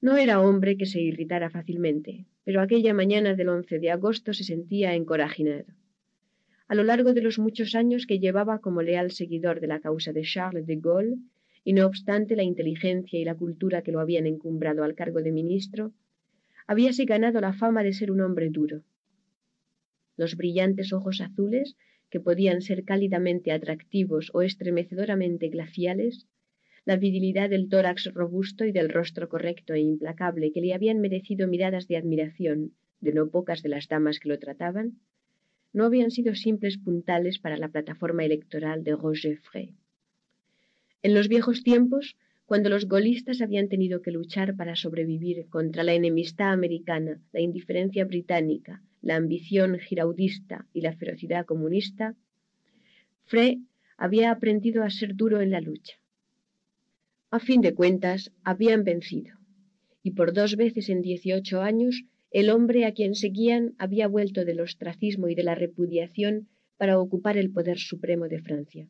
No 0.00 0.16
era 0.16 0.40
hombre 0.40 0.76
que 0.76 0.86
se 0.86 1.00
irritara 1.00 1.50
fácilmente, 1.50 2.26
pero 2.44 2.60
aquella 2.60 2.92
mañana 2.92 3.34
del 3.34 3.48
11 3.48 3.78
de 3.78 3.90
agosto 3.90 4.34
se 4.34 4.44
sentía 4.44 4.94
encorajinado. 4.94 5.64
A 6.68 6.74
lo 6.74 6.82
largo 6.82 7.14
de 7.14 7.22
los 7.22 7.38
muchos 7.38 7.74
años 7.74 8.06
que 8.06 8.18
llevaba 8.18 8.60
como 8.60 8.82
leal 8.82 9.10
seguidor 9.10 9.60
de 9.60 9.66
la 9.66 9.80
causa 9.80 10.12
de 10.12 10.22
Charles 10.22 10.66
de 10.66 10.76
Gaulle, 10.76 11.16
y 11.64 11.72
no 11.72 11.86
obstante 11.86 12.36
la 12.36 12.42
inteligencia 12.42 13.18
y 13.18 13.24
la 13.24 13.34
cultura 13.34 13.82
que 13.82 13.92
lo 13.92 14.00
habían 14.00 14.26
encumbrado 14.26 14.84
al 14.84 14.94
cargo 14.94 15.22
de 15.22 15.32
ministro, 15.32 15.92
habíase 16.66 17.04
ganado 17.06 17.40
la 17.40 17.54
fama 17.54 17.82
de 17.82 17.92
ser 17.92 18.10
un 18.10 18.20
hombre 18.20 18.50
duro. 18.50 18.82
Los 20.16 20.36
brillantes 20.36 20.92
ojos 20.92 21.20
azules 21.20 21.76
que 22.10 22.20
podían 22.20 22.62
ser 22.62 22.84
cálidamente 22.84 23.52
atractivos 23.52 24.30
o 24.34 24.42
estremecedoramente 24.42 25.48
glaciales, 25.48 26.26
la 26.84 26.96
virilidad 26.96 27.50
del 27.50 27.68
tórax 27.68 28.12
robusto 28.12 28.64
y 28.64 28.72
del 28.72 28.90
rostro 28.90 29.28
correcto 29.28 29.74
e 29.74 29.80
implacable 29.80 30.52
que 30.52 30.60
le 30.60 30.74
habían 30.74 31.00
merecido 31.00 31.48
miradas 31.48 31.88
de 31.88 31.96
admiración 31.96 32.72
de 33.00 33.12
no 33.12 33.30
pocas 33.30 33.62
de 33.62 33.70
las 33.70 33.88
damas 33.88 34.18
que 34.18 34.28
lo 34.28 34.38
trataban, 34.38 35.00
no 35.72 35.84
habían 35.84 36.10
sido 36.10 36.34
simples 36.34 36.78
puntales 36.78 37.38
para 37.38 37.56
la 37.56 37.68
plataforma 37.68 38.24
electoral 38.24 38.84
de 38.84 38.94
Roger. 38.96 39.40
En 41.02 41.14
los 41.14 41.28
viejos 41.28 41.62
tiempos, 41.62 42.16
cuando 42.46 42.68
los 42.68 42.86
golistas 42.86 43.40
habían 43.40 43.68
tenido 43.68 44.02
que 44.02 44.12
luchar 44.12 44.54
para 44.54 44.76
sobrevivir 44.76 45.46
contra 45.48 45.82
la 45.82 45.94
enemistad 45.94 46.52
americana, 46.52 47.20
la 47.32 47.40
indiferencia 47.40 48.04
británica, 48.04 48.82
la 49.04 49.16
ambición 49.16 49.78
giraudista 49.78 50.66
y 50.72 50.80
la 50.80 50.96
ferocidad 50.96 51.44
comunista, 51.44 52.16
Frey 53.26 53.66
había 53.98 54.30
aprendido 54.30 54.82
a 54.82 54.88
ser 54.88 55.14
duro 55.14 55.42
en 55.42 55.50
la 55.50 55.60
lucha. 55.60 55.96
A 57.30 57.38
fin 57.38 57.60
de 57.60 57.74
cuentas, 57.74 58.32
habían 58.44 58.82
vencido, 58.82 59.36
y 60.02 60.12
por 60.12 60.32
dos 60.32 60.56
veces 60.56 60.88
en 60.88 61.02
dieciocho 61.02 61.60
años 61.60 62.04
el 62.30 62.48
hombre 62.48 62.86
a 62.86 62.92
quien 62.92 63.14
seguían 63.14 63.74
había 63.78 64.08
vuelto 64.08 64.46
del 64.46 64.60
ostracismo 64.60 65.28
y 65.28 65.34
de 65.34 65.44
la 65.44 65.54
repudiación 65.54 66.48
para 66.78 66.98
ocupar 66.98 67.36
el 67.36 67.52
poder 67.52 67.78
supremo 67.78 68.28
de 68.28 68.40
Francia. 68.40 68.88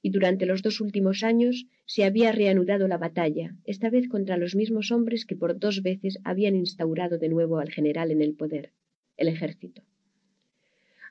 Y 0.00 0.10
durante 0.10 0.46
los 0.46 0.62
dos 0.62 0.80
últimos 0.80 1.24
años 1.24 1.66
se 1.86 2.04
había 2.04 2.30
reanudado 2.30 2.86
la 2.86 2.98
batalla, 2.98 3.56
esta 3.64 3.90
vez 3.90 4.08
contra 4.08 4.36
los 4.36 4.54
mismos 4.54 4.92
hombres 4.92 5.26
que 5.26 5.34
por 5.34 5.58
dos 5.58 5.82
veces 5.82 6.18
habían 6.22 6.54
instaurado 6.54 7.18
de 7.18 7.28
nuevo 7.28 7.58
al 7.58 7.70
general 7.70 8.12
en 8.12 8.22
el 8.22 8.34
poder 8.34 8.72
el 9.18 9.28
ejército. 9.28 9.82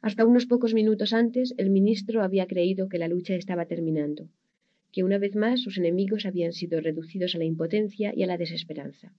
Hasta 0.02 0.26
unos 0.26 0.46
pocos 0.46 0.74
minutos 0.74 1.14
antes, 1.14 1.54
el 1.58 1.70
ministro 1.70 2.24
había 2.24 2.48
creído 2.48 2.90
que 2.90 2.98
la 2.98 3.08
lucha 3.08 3.36
estaba 3.36 3.66
terminando, 3.66 4.30
que 4.92 5.04
una 5.04 5.18
vez 5.18 5.36
más 5.36 5.62
sus 5.62 5.78
enemigos 5.78 6.26
habían 6.26 6.54
sido 6.54 6.82
reducidos 6.82 7.36
a 7.36 7.38
la 7.38 7.46
impotencia 7.46 8.14
y 8.16 8.24
a 8.24 8.28
la 8.28 8.38
desesperanza. 8.38 9.14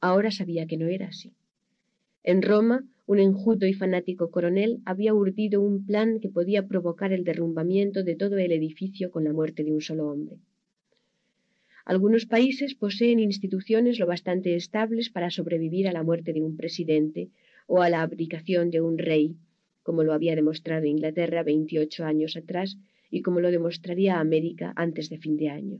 Ahora 0.00 0.30
sabía 0.30 0.66
que 0.66 0.76
no 0.76 0.86
era 0.86 1.08
así. 1.08 1.34
En 2.22 2.42
Roma, 2.42 2.84
un 3.06 3.18
enjuto 3.18 3.66
y 3.66 3.74
fanático 3.74 4.30
coronel 4.30 4.80
había 4.84 5.12
urdido 5.12 5.60
un 5.60 5.84
plan 5.84 6.20
que 6.20 6.28
podía 6.28 6.66
provocar 6.68 7.12
el 7.12 7.24
derrumbamiento 7.24 8.04
de 8.04 8.14
todo 8.14 8.38
el 8.38 8.52
edificio 8.52 9.10
con 9.10 9.24
la 9.24 9.32
muerte 9.32 9.64
de 9.64 9.72
un 9.72 9.80
solo 9.80 10.08
hombre. 10.08 10.38
Algunos 11.84 12.26
países 12.26 12.76
poseen 12.76 13.18
instituciones 13.18 13.98
lo 13.98 14.06
bastante 14.06 14.54
estables 14.54 15.10
para 15.10 15.30
sobrevivir 15.30 15.88
a 15.88 15.92
la 15.92 16.04
muerte 16.04 16.32
de 16.32 16.42
un 16.42 16.56
presidente 16.56 17.30
o 17.74 17.80
a 17.80 17.88
la 17.88 18.02
abdicación 18.02 18.70
de 18.70 18.82
un 18.82 18.98
rey, 18.98 19.38
como 19.82 20.04
lo 20.04 20.12
había 20.12 20.36
demostrado 20.36 20.84
Inglaterra 20.84 21.42
veintiocho 21.42 22.04
años 22.04 22.36
atrás 22.36 22.76
y 23.10 23.22
como 23.22 23.40
lo 23.40 23.50
demostraría 23.50 24.20
América 24.20 24.74
antes 24.76 25.08
de 25.08 25.16
fin 25.16 25.38
de 25.38 25.48
año. 25.48 25.78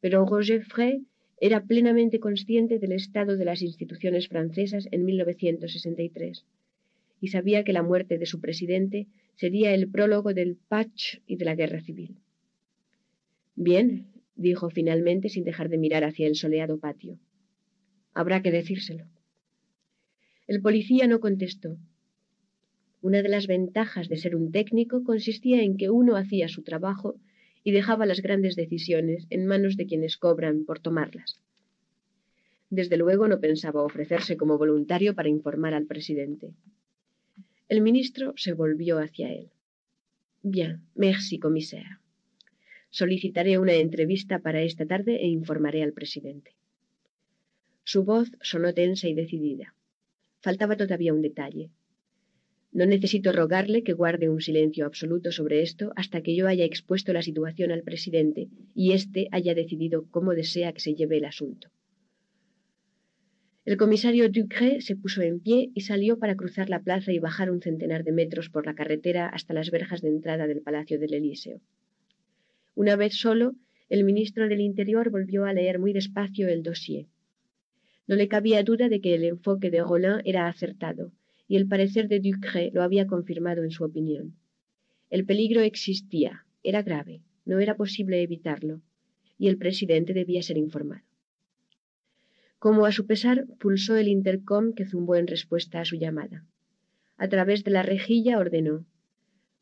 Pero 0.00 0.26
Roger 0.26 0.64
Frey 0.64 1.06
era 1.40 1.64
plenamente 1.64 2.18
consciente 2.18 2.80
del 2.80 2.90
estado 2.90 3.36
de 3.36 3.44
las 3.44 3.62
instituciones 3.62 4.26
francesas 4.26 4.88
en 4.90 5.04
1963 5.04 6.44
y 7.20 7.28
sabía 7.28 7.62
que 7.62 7.72
la 7.72 7.84
muerte 7.84 8.18
de 8.18 8.26
su 8.26 8.40
presidente 8.40 9.06
sería 9.36 9.72
el 9.74 9.88
prólogo 9.88 10.34
del 10.34 10.56
patch 10.56 11.18
y 11.28 11.36
de 11.36 11.44
la 11.44 11.54
guerra 11.54 11.80
civil. 11.80 12.16
Bien, 13.54 14.08
dijo 14.34 14.68
finalmente 14.68 15.28
sin 15.28 15.44
dejar 15.44 15.68
de 15.68 15.78
mirar 15.78 16.02
hacia 16.02 16.26
el 16.26 16.34
soleado 16.34 16.80
patio. 16.80 17.20
Habrá 18.14 18.42
que 18.42 18.50
decírselo. 18.50 19.06
El 20.48 20.62
policía 20.62 21.06
no 21.06 21.20
contestó. 21.20 21.76
Una 23.02 23.20
de 23.20 23.28
las 23.28 23.46
ventajas 23.46 24.08
de 24.08 24.16
ser 24.16 24.34
un 24.34 24.50
técnico 24.50 25.04
consistía 25.04 25.62
en 25.62 25.76
que 25.76 25.90
uno 25.90 26.16
hacía 26.16 26.48
su 26.48 26.62
trabajo 26.62 27.16
y 27.62 27.72
dejaba 27.72 28.06
las 28.06 28.22
grandes 28.22 28.56
decisiones 28.56 29.26
en 29.28 29.46
manos 29.46 29.76
de 29.76 29.84
quienes 29.84 30.16
cobran 30.16 30.64
por 30.64 30.80
tomarlas. 30.80 31.42
Desde 32.70 32.96
luego 32.96 33.28
no 33.28 33.40
pensaba 33.40 33.82
ofrecerse 33.82 34.38
como 34.38 34.56
voluntario 34.56 35.14
para 35.14 35.28
informar 35.28 35.74
al 35.74 35.84
presidente. 35.84 36.54
El 37.68 37.82
ministro 37.82 38.32
se 38.36 38.54
volvió 38.54 39.00
hacia 39.00 39.30
él. 39.30 39.50
Bien, 40.42 40.80
merci, 40.94 41.38
commissaire. 41.38 41.98
Solicitaré 42.88 43.58
una 43.58 43.74
entrevista 43.74 44.38
para 44.38 44.62
esta 44.62 44.86
tarde 44.86 45.16
e 45.16 45.26
informaré 45.26 45.82
al 45.82 45.92
presidente. 45.92 46.54
Su 47.84 48.04
voz 48.04 48.30
sonó 48.40 48.72
tensa 48.72 49.08
y 49.08 49.14
decidida. 49.14 49.74
Faltaba 50.40 50.76
todavía 50.76 51.14
un 51.14 51.22
detalle. 51.22 51.70
No 52.70 52.84
necesito 52.86 53.32
rogarle 53.32 53.82
que 53.82 53.94
guarde 53.94 54.28
un 54.28 54.40
silencio 54.40 54.86
absoluto 54.86 55.32
sobre 55.32 55.62
esto 55.62 55.92
hasta 55.96 56.22
que 56.22 56.36
yo 56.36 56.46
haya 56.46 56.64
expuesto 56.64 57.12
la 57.12 57.22
situación 57.22 57.72
al 57.72 57.82
presidente 57.82 58.48
y 58.74 58.92
éste 58.92 59.28
haya 59.32 59.54
decidido 59.54 60.06
cómo 60.10 60.34
desea 60.34 60.72
que 60.72 60.80
se 60.80 60.94
lleve 60.94 61.16
el 61.16 61.24
asunto. 61.24 61.68
El 63.64 63.76
comisario 63.76 64.30
Ducré 64.30 64.80
se 64.80 64.96
puso 64.96 65.20
en 65.22 65.40
pie 65.40 65.70
y 65.74 65.82
salió 65.82 66.18
para 66.18 66.36
cruzar 66.36 66.70
la 66.70 66.80
plaza 66.80 67.12
y 67.12 67.18
bajar 67.18 67.50
un 67.50 67.60
centenar 67.60 68.02
de 68.04 68.12
metros 68.12 68.48
por 68.48 68.64
la 68.64 68.74
carretera 68.74 69.28
hasta 69.28 69.52
las 69.52 69.70
verjas 69.70 70.00
de 70.00 70.08
entrada 70.08 70.46
del 70.46 70.62
Palacio 70.62 70.98
del 70.98 71.14
Elíseo. 71.14 71.60
Una 72.74 72.96
vez 72.96 73.14
solo, 73.14 73.56
el 73.90 74.04
ministro 74.04 74.48
del 74.48 74.60
Interior 74.60 75.10
volvió 75.10 75.44
a 75.44 75.52
leer 75.52 75.78
muy 75.78 75.92
despacio 75.92 76.48
el 76.48 76.62
dossier. 76.62 77.06
No 78.08 78.16
le 78.16 78.26
cabía 78.26 78.64
duda 78.64 78.88
de 78.88 79.00
que 79.00 79.14
el 79.14 79.22
enfoque 79.22 79.70
de 79.70 79.82
Roland 79.82 80.22
era 80.24 80.48
acertado, 80.48 81.12
y 81.46 81.56
el 81.56 81.68
parecer 81.68 82.08
de 82.08 82.18
Ducré 82.18 82.70
lo 82.72 82.82
había 82.82 83.06
confirmado 83.06 83.62
en 83.62 83.70
su 83.70 83.84
opinión. 83.84 84.34
El 85.10 85.24
peligro 85.24 85.60
existía, 85.60 86.44
era 86.62 86.82
grave, 86.82 87.22
no 87.44 87.60
era 87.60 87.76
posible 87.76 88.22
evitarlo, 88.22 88.80
y 89.38 89.48
el 89.48 89.58
presidente 89.58 90.12
debía 90.14 90.42
ser 90.42 90.56
informado. 90.56 91.04
Como 92.58 92.86
a 92.86 92.92
su 92.92 93.06
pesar, 93.06 93.46
pulsó 93.60 93.94
el 93.96 94.08
intercom 94.08 94.72
que 94.72 94.86
zumbó 94.86 95.14
en 95.14 95.28
respuesta 95.28 95.80
a 95.80 95.84
su 95.84 95.96
llamada. 95.96 96.44
A 97.16 97.28
través 97.28 97.62
de 97.62 97.70
la 97.70 97.82
rejilla 97.82 98.38
ordenó 98.38 98.84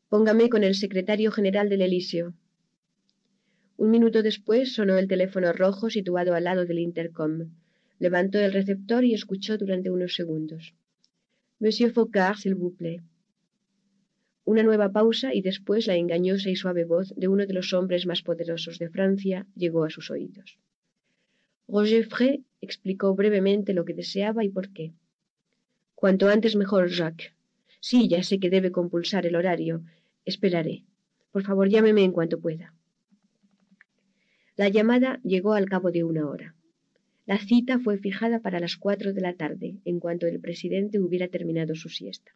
Póngame 0.09 0.49
con 0.49 0.63
el 0.63 0.73
secretario 0.75 1.31
general 1.31 1.67
del 1.67 1.81
Elíseo. 1.81 2.33
Un 3.75 3.91
minuto 3.91 4.23
después 4.23 4.73
sonó 4.73 4.97
el 4.97 5.07
teléfono 5.07 5.51
rojo 5.51 5.89
situado 5.89 6.33
al 6.33 6.45
lado 6.45 6.65
del 6.65 6.79
intercom. 6.79 7.51
Levantó 7.99 8.39
el 8.39 8.53
receptor 8.53 9.03
y 9.03 9.13
escuchó 9.13 9.57
durante 9.57 9.89
unos 9.89 10.13
segundos. 10.13 10.73
Monsieur 11.59 11.91
Faucard, 11.91 12.37
s'il 12.37 12.55
vous 12.55 12.75
plaît. 12.75 13.01
Una 14.45 14.63
nueva 14.63 14.91
pausa 14.91 15.33
y 15.33 15.41
después 15.41 15.87
la 15.87 15.95
engañosa 15.95 16.49
y 16.49 16.55
suave 16.55 16.85
voz 16.85 17.13
de 17.17 17.27
uno 17.27 17.45
de 17.45 17.53
los 17.53 17.73
hombres 17.73 18.05
más 18.05 18.21
poderosos 18.21 18.79
de 18.79 18.89
Francia 18.89 19.47
llegó 19.55 19.83
a 19.83 19.89
sus 19.89 20.09
oídos. 20.09 20.57
Roger 21.67 22.05
Frey 22.05 22.45
explicó 22.61 23.13
brevemente 23.13 23.73
lo 23.73 23.83
que 23.83 23.93
deseaba 23.93 24.45
y 24.45 24.49
por 24.49 24.71
qué. 24.71 24.93
Cuanto 25.95 26.29
antes 26.29 26.55
mejor, 26.55 26.89
Jacques. 26.89 27.33
Sí, 27.79 28.07
ya 28.07 28.23
sé 28.23 28.39
que 28.39 28.49
debe 28.49 28.71
compulsar 28.71 29.25
el 29.25 29.35
horario. 29.35 29.83
Esperaré. 30.23 30.85
Por 31.31 31.43
favor, 31.43 31.67
llámeme 31.67 32.03
en 32.03 32.11
cuanto 32.11 32.39
pueda. 32.39 32.73
La 34.55 34.69
llamada 34.69 35.19
llegó 35.23 35.53
al 35.53 35.67
cabo 35.67 35.91
de 35.91 36.03
una 36.03 36.27
hora. 36.27 36.55
La 37.27 37.39
cita 37.39 37.77
fue 37.77 37.97
fijada 37.97 38.39
para 38.39 38.61
las 38.61 38.77
cuatro 38.77 39.11
de 39.11 39.19
la 39.19 39.33
tarde, 39.33 39.75
en 39.83 39.99
cuanto 39.99 40.27
el 40.27 40.39
presidente 40.39 40.97
hubiera 40.97 41.27
terminado 41.27 41.75
su 41.75 41.89
siesta. 41.89 42.31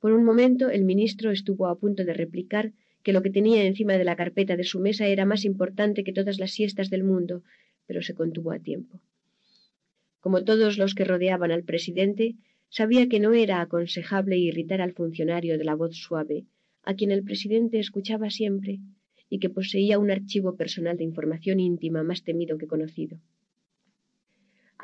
Por 0.00 0.12
un 0.12 0.22
momento 0.22 0.68
el 0.68 0.84
ministro 0.84 1.30
estuvo 1.30 1.66
a 1.66 1.78
punto 1.78 2.04
de 2.04 2.12
replicar 2.12 2.74
que 3.02 3.14
lo 3.14 3.22
que 3.22 3.30
tenía 3.30 3.64
encima 3.64 3.94
de 3.94 4.04
la 4.04 4.16
carpeta 4.16 4.58
de 4.58 4.64
su 4.64 4.80
mesa 4.80 5.06
era 5.06 5.24
más 5.24 5.46
importante 5.46 6.04
que 6.04 6.12
todas 6.12 6.38
las 6.38 6.50
siestas 6.50 6.90
del 6.90 7.04
mundo, 7.04 7.42
pero 7.86 8.02
se 8.02 8.12
contuvo 8.12 8.52
a 8.52 8.58
tiempo. 8.58 9.00
Como 10.20 10.44
todos 10.44 10.76
los 10.76 10.94
que 10.94 11.06
rodeaban 11.06 11.50
al 11.50 11.64
presidente, 11.64 12.34
sabía 12.68 13.08
que 13.08 13.18
no 13.18 13.32
era 13.32 13.62
aconsejable 13.62 14.36
irritar 14.36 14.82
al 14.82 14.92
funcionario 14.92 15.56
de 15.56 15.64
la 15.64 15.74
voz 15.74 15.96
suave, 15.96 16.44
a 16.82 16.92
quien 16.92 17.10
el 17.10 17.24
presidente 17.24 17.78
escuchaba 17.78 18.28
siempre 18.28 18.80
y 19.30 19.38
que 19.38 19.48
poseía 19.48 19.98
un 19.98 20.10
archivo 20.10 20.54
personal 20.54 20.98
de 20.98 21.04
información 21.04 21.60
íntima 21.60 22.02
más 22.02 22.24
temido 22.24 22.58
que 22.58 22.66
conocido. 22.66 23.20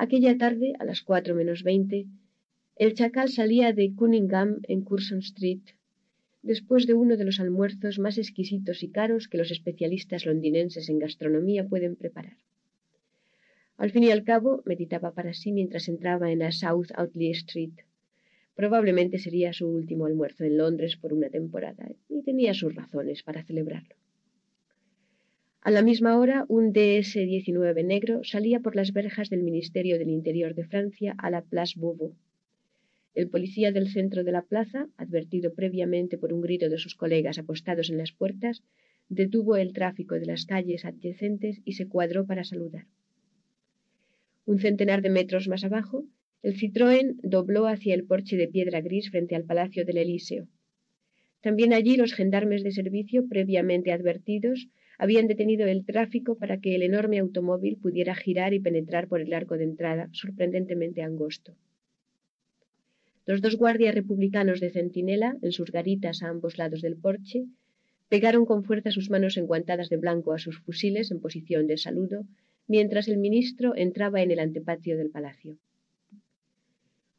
Aquella 0.05 0.35
tarde, 0.35 0.73
a 0.79 0.83
las 0.83 1.03
cuatro 1.03 1.35
menos 1.35 1.61
veinte, 1.61 2.07
el 2.75 2.95
chacal 2.95 3.29
salía 3.29 3.71
de 3.71 3.93
Cunningham 3.93 4.51
en 4.63 4.81
Curzon 4.81 5.19
Street, 5.19 5.65
después 6.41 6.87
de 6.87 6.95
uno 6.95 7.17
de 7.17 7.25
los 7.25 7.39
almuerzos 7.39 7.99
más 7.99 8.17
exquisitos 8.17 8.81
y 8.81 8.89
caros 8.89 9.27
que 9.27 9.37
los 9.37 9.51
especialistas 9.51 10.25
londinenses 10.25 10.89
en 10.89 10.97
gastronomía 10.97 11.67
pueden 11.67 11.95
preparar. 11.95 12.37
Al 13.77 13.91
fin 13.91 14.05
y 14.05 14.09
al 14.09 14.23
cabo, 14.23 14.63
meditaba 14.65 15.13
para 15.13 15.35
sí 15.35 15.51
mientras 15.51 15.87
entraba 15.87 16.31
en 16.31 16.39
la 16.39 16.51
South 16.51 16.89
Audley 16.95 17.29
Street. 17.29 17.77
Probablemente 18.55 19.19
sería 19.19 19.53
su 19.53 19.67
último 19.67 20.07
almuerzo 20.07 20.45
en 20.45 20.57
Londres 20.57 20.97
por 20.97 21.13
una 21.13 21.29
temporada, 21.29 21.91
y 22.09 22.23
tenía 22.23 22.55
sus 22.55 22.73
razones 22.73 23.21
para 23.21 23.43
celebrarlo. 23.43 24.00
A 25.63 25.69
la 25.69 25.83
misma 25.83 26.17
hora, 26.17 26.45
un 26.47 26.73
DS-19 26.73 27.85
negro 27.85 28.23
salía 28.23 28.61
por 28.61 28.75
las 28.75 28.93
verjas 28.93 29.29
del 29.29 29.43
Ministerio 29.43 29.99
del 29.99 30.09
Interior 30.09 30.55
de 30.55 30.65
Francia 30.65 31.13
a 31.19 31.29
la 31.29 31.43
Place 31.43 31.79
Beauvau. 31.79 32.15
El 33.13 33.29
policía 33.29 33.71
del 33.71 33.87
centro 33.87 34.23
de 34.23 34.31
la 34.31 34.41
plaza, 34.41 34.87
advertido 34.97 35.53
previamente 35.53 36.17
por 36.17 36.33
un 36.33 36.41
grito 36.41 36.67
de 36.67 36.79
sus 36.79 36.95
colegas 36.95 37.37
apostados 37.37 37.91
en 37.91 37.99
las 37.99 38.11
puertas, 38.11 38.63
detuvo 39.07 39.55
el 39.55 39.71
tráfico 39.73 40.15
de 40.15 40.25
las 40.25 40.47
calles 40.47 40.83
adyacentes 40.83 41.61
y 41.63 41.73
se 41.73 41.87
cuadró 41.87 42.25
para 42.25 42.43
saludar. 42.43 42.87
Un 44.45 44.57
centenar 44.57 45.03
de 45.03 45.11
metros 45.11 45.47
más 45.47 45.63
abajo, 45.63 46.05
el 46.41 46.57
Citroën 46.57 47.19
dobló 47.21 47.67
hacia 47.67 47.93
el 47.93 48.05
porche 48.05 48.35
de 48.35 48.47
piedra 48.47 48.81
gris 48.81 49.11
frente 49.11 49.35
al 49.35 49.43
Palacio 49.43 49.85
del 49.85 49.99
Elíseo. 49.99 50.47
También 51.39 51.71
allí 51.71 51.97
los 51.97 52.13
gendarmes 52.13 52.63
de 52.63 52.71
servicio, 52.71 53.27
previamente 53.27 53.91
advertidos, 53.91 54.67
habían 55.01 55.25
detenido 55.25 55.65
el 55.65 55.83
tráfico 55.83 56.35
para 56.35 56.59
que 56.59 56.75
el 56.75 56.83
enorme 56.83 57.17
automóvil 57.17 57.75
pudiera 57.77 58.13
girar 58.13 58.53
y 58.53 58.59
penetrar 58.59 59.07
por 59.07 59.19
el 59.19 59.33
arco 59.33 59.57
de 59.57 59.63
entrada, 59.63 60.09
sorprendentemente 60.11 61.01
angosto. 61.01 61.55
Los 63.25 63.41
dos 63.41 63.55
guardias 63.57 63.95
republicanos 63.95 64.59
de 64.59 64.69
centinela, 64.69 65.35
en 65.41 65.53
sus 65.53 65.71
garitas 65.71 66.21
a 66.21 66.29
ambos 66.29 66.59
lados 66.59 66.83
del 66.83 66.97
porche, 66.97 67.45
pegaron 68.09 68.45
con 68.45 68.63
fuerza 68.63 68.91
sus 68.91 69.09
manos 69.09 69.37
enguantadas 69.37 69.89
de 69.89 69.97
blanco 69.97 70.33
a 70.33 70.37
sus 70.37 70.59
fusiles 70.59 71.09
en 71.09 71.19
posición 71.19 71.65
de 71.65 71.77
saludo, 71.77 72.27
mientras 72.67 73.07
el 73.07 73.17
ministro 73.17 73.75
entraba 73.75 74.21
en 74.21 74.29
el 74.29 74.37
antepatio 74.37 74.99
del 74.99 75.09
palacio. 75.09 75.57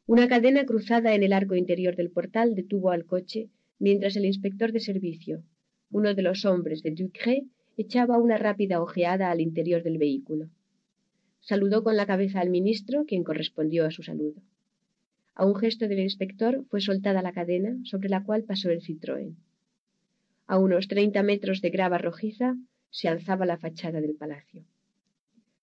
Una 0.06 0.28
cadena 0.28 0.64
cruzada 0.66 1.16
en 1.16 1.24
el 1.24 1.32
arco 1.32 1.56
interior 1.56 1.96
del 1.96 2.12
portal 2.12 2.54
detuvo 2.54 2.92
al 2.92 3.06
coche, 3.06 3.48
mientras 3.80 4.14
el 4.14 4.24
inspector 4.24 4.70
de 4.70 4.78
servicio, 4.78 5.42
uno 5.90 6.14
de 6.14 6.22
los 6.22 6.44
hombres 6.44 6.84
de 6.84 6.92
Ducré, 6.92 7.44
echaba 7.76 8.18
una 8.18 8.38
rápida 8.38 8.80
ojeada 8.80 9.30
al 9.30 9.40
interior 9.40 9.82
del 9.82 9.98
vehículo. 9.98 10.48
Saludó 11.40 11.82
con 11.82 11.96
la 11.96 12.06
cabeza 12.06 12.40
al 12.40 12.50
ministro, 12.50 13.04
quien 13.04 13.24
correspondió 13.24 13.86
a 13.86 13.90
su 13.90 14.02
saludo. 14.02 14.40
A 15.34 15.46
un 15.46 15.54
gesto 15.56 15.88
del 15.88 16.00
inspector 16.00 16.64
fue 16.68 16.80
soltada 16.80 17.22
la 17.22 17.32
cadena 17.32 17.76
sobre 17.84 18.08
la 18.08 18.22
cual 18.22 18.44
pasó 18.44 18.70
el 18.70 18.82
Citroën. 18.82 19.34
A 20.46 20.58
unos 20.58 20.88
treinta 20.88 21.22
metros 21.22 21.62
de 21.62 21.70
grava 21.70 21.98
rojiza 21.98 22.56
se 22.90 23.08
alzaba 23.08 23.46
la 23.46 23.56
fachada 23.56 24.00
del 24.00 24.14
palacio. 24.14 24.64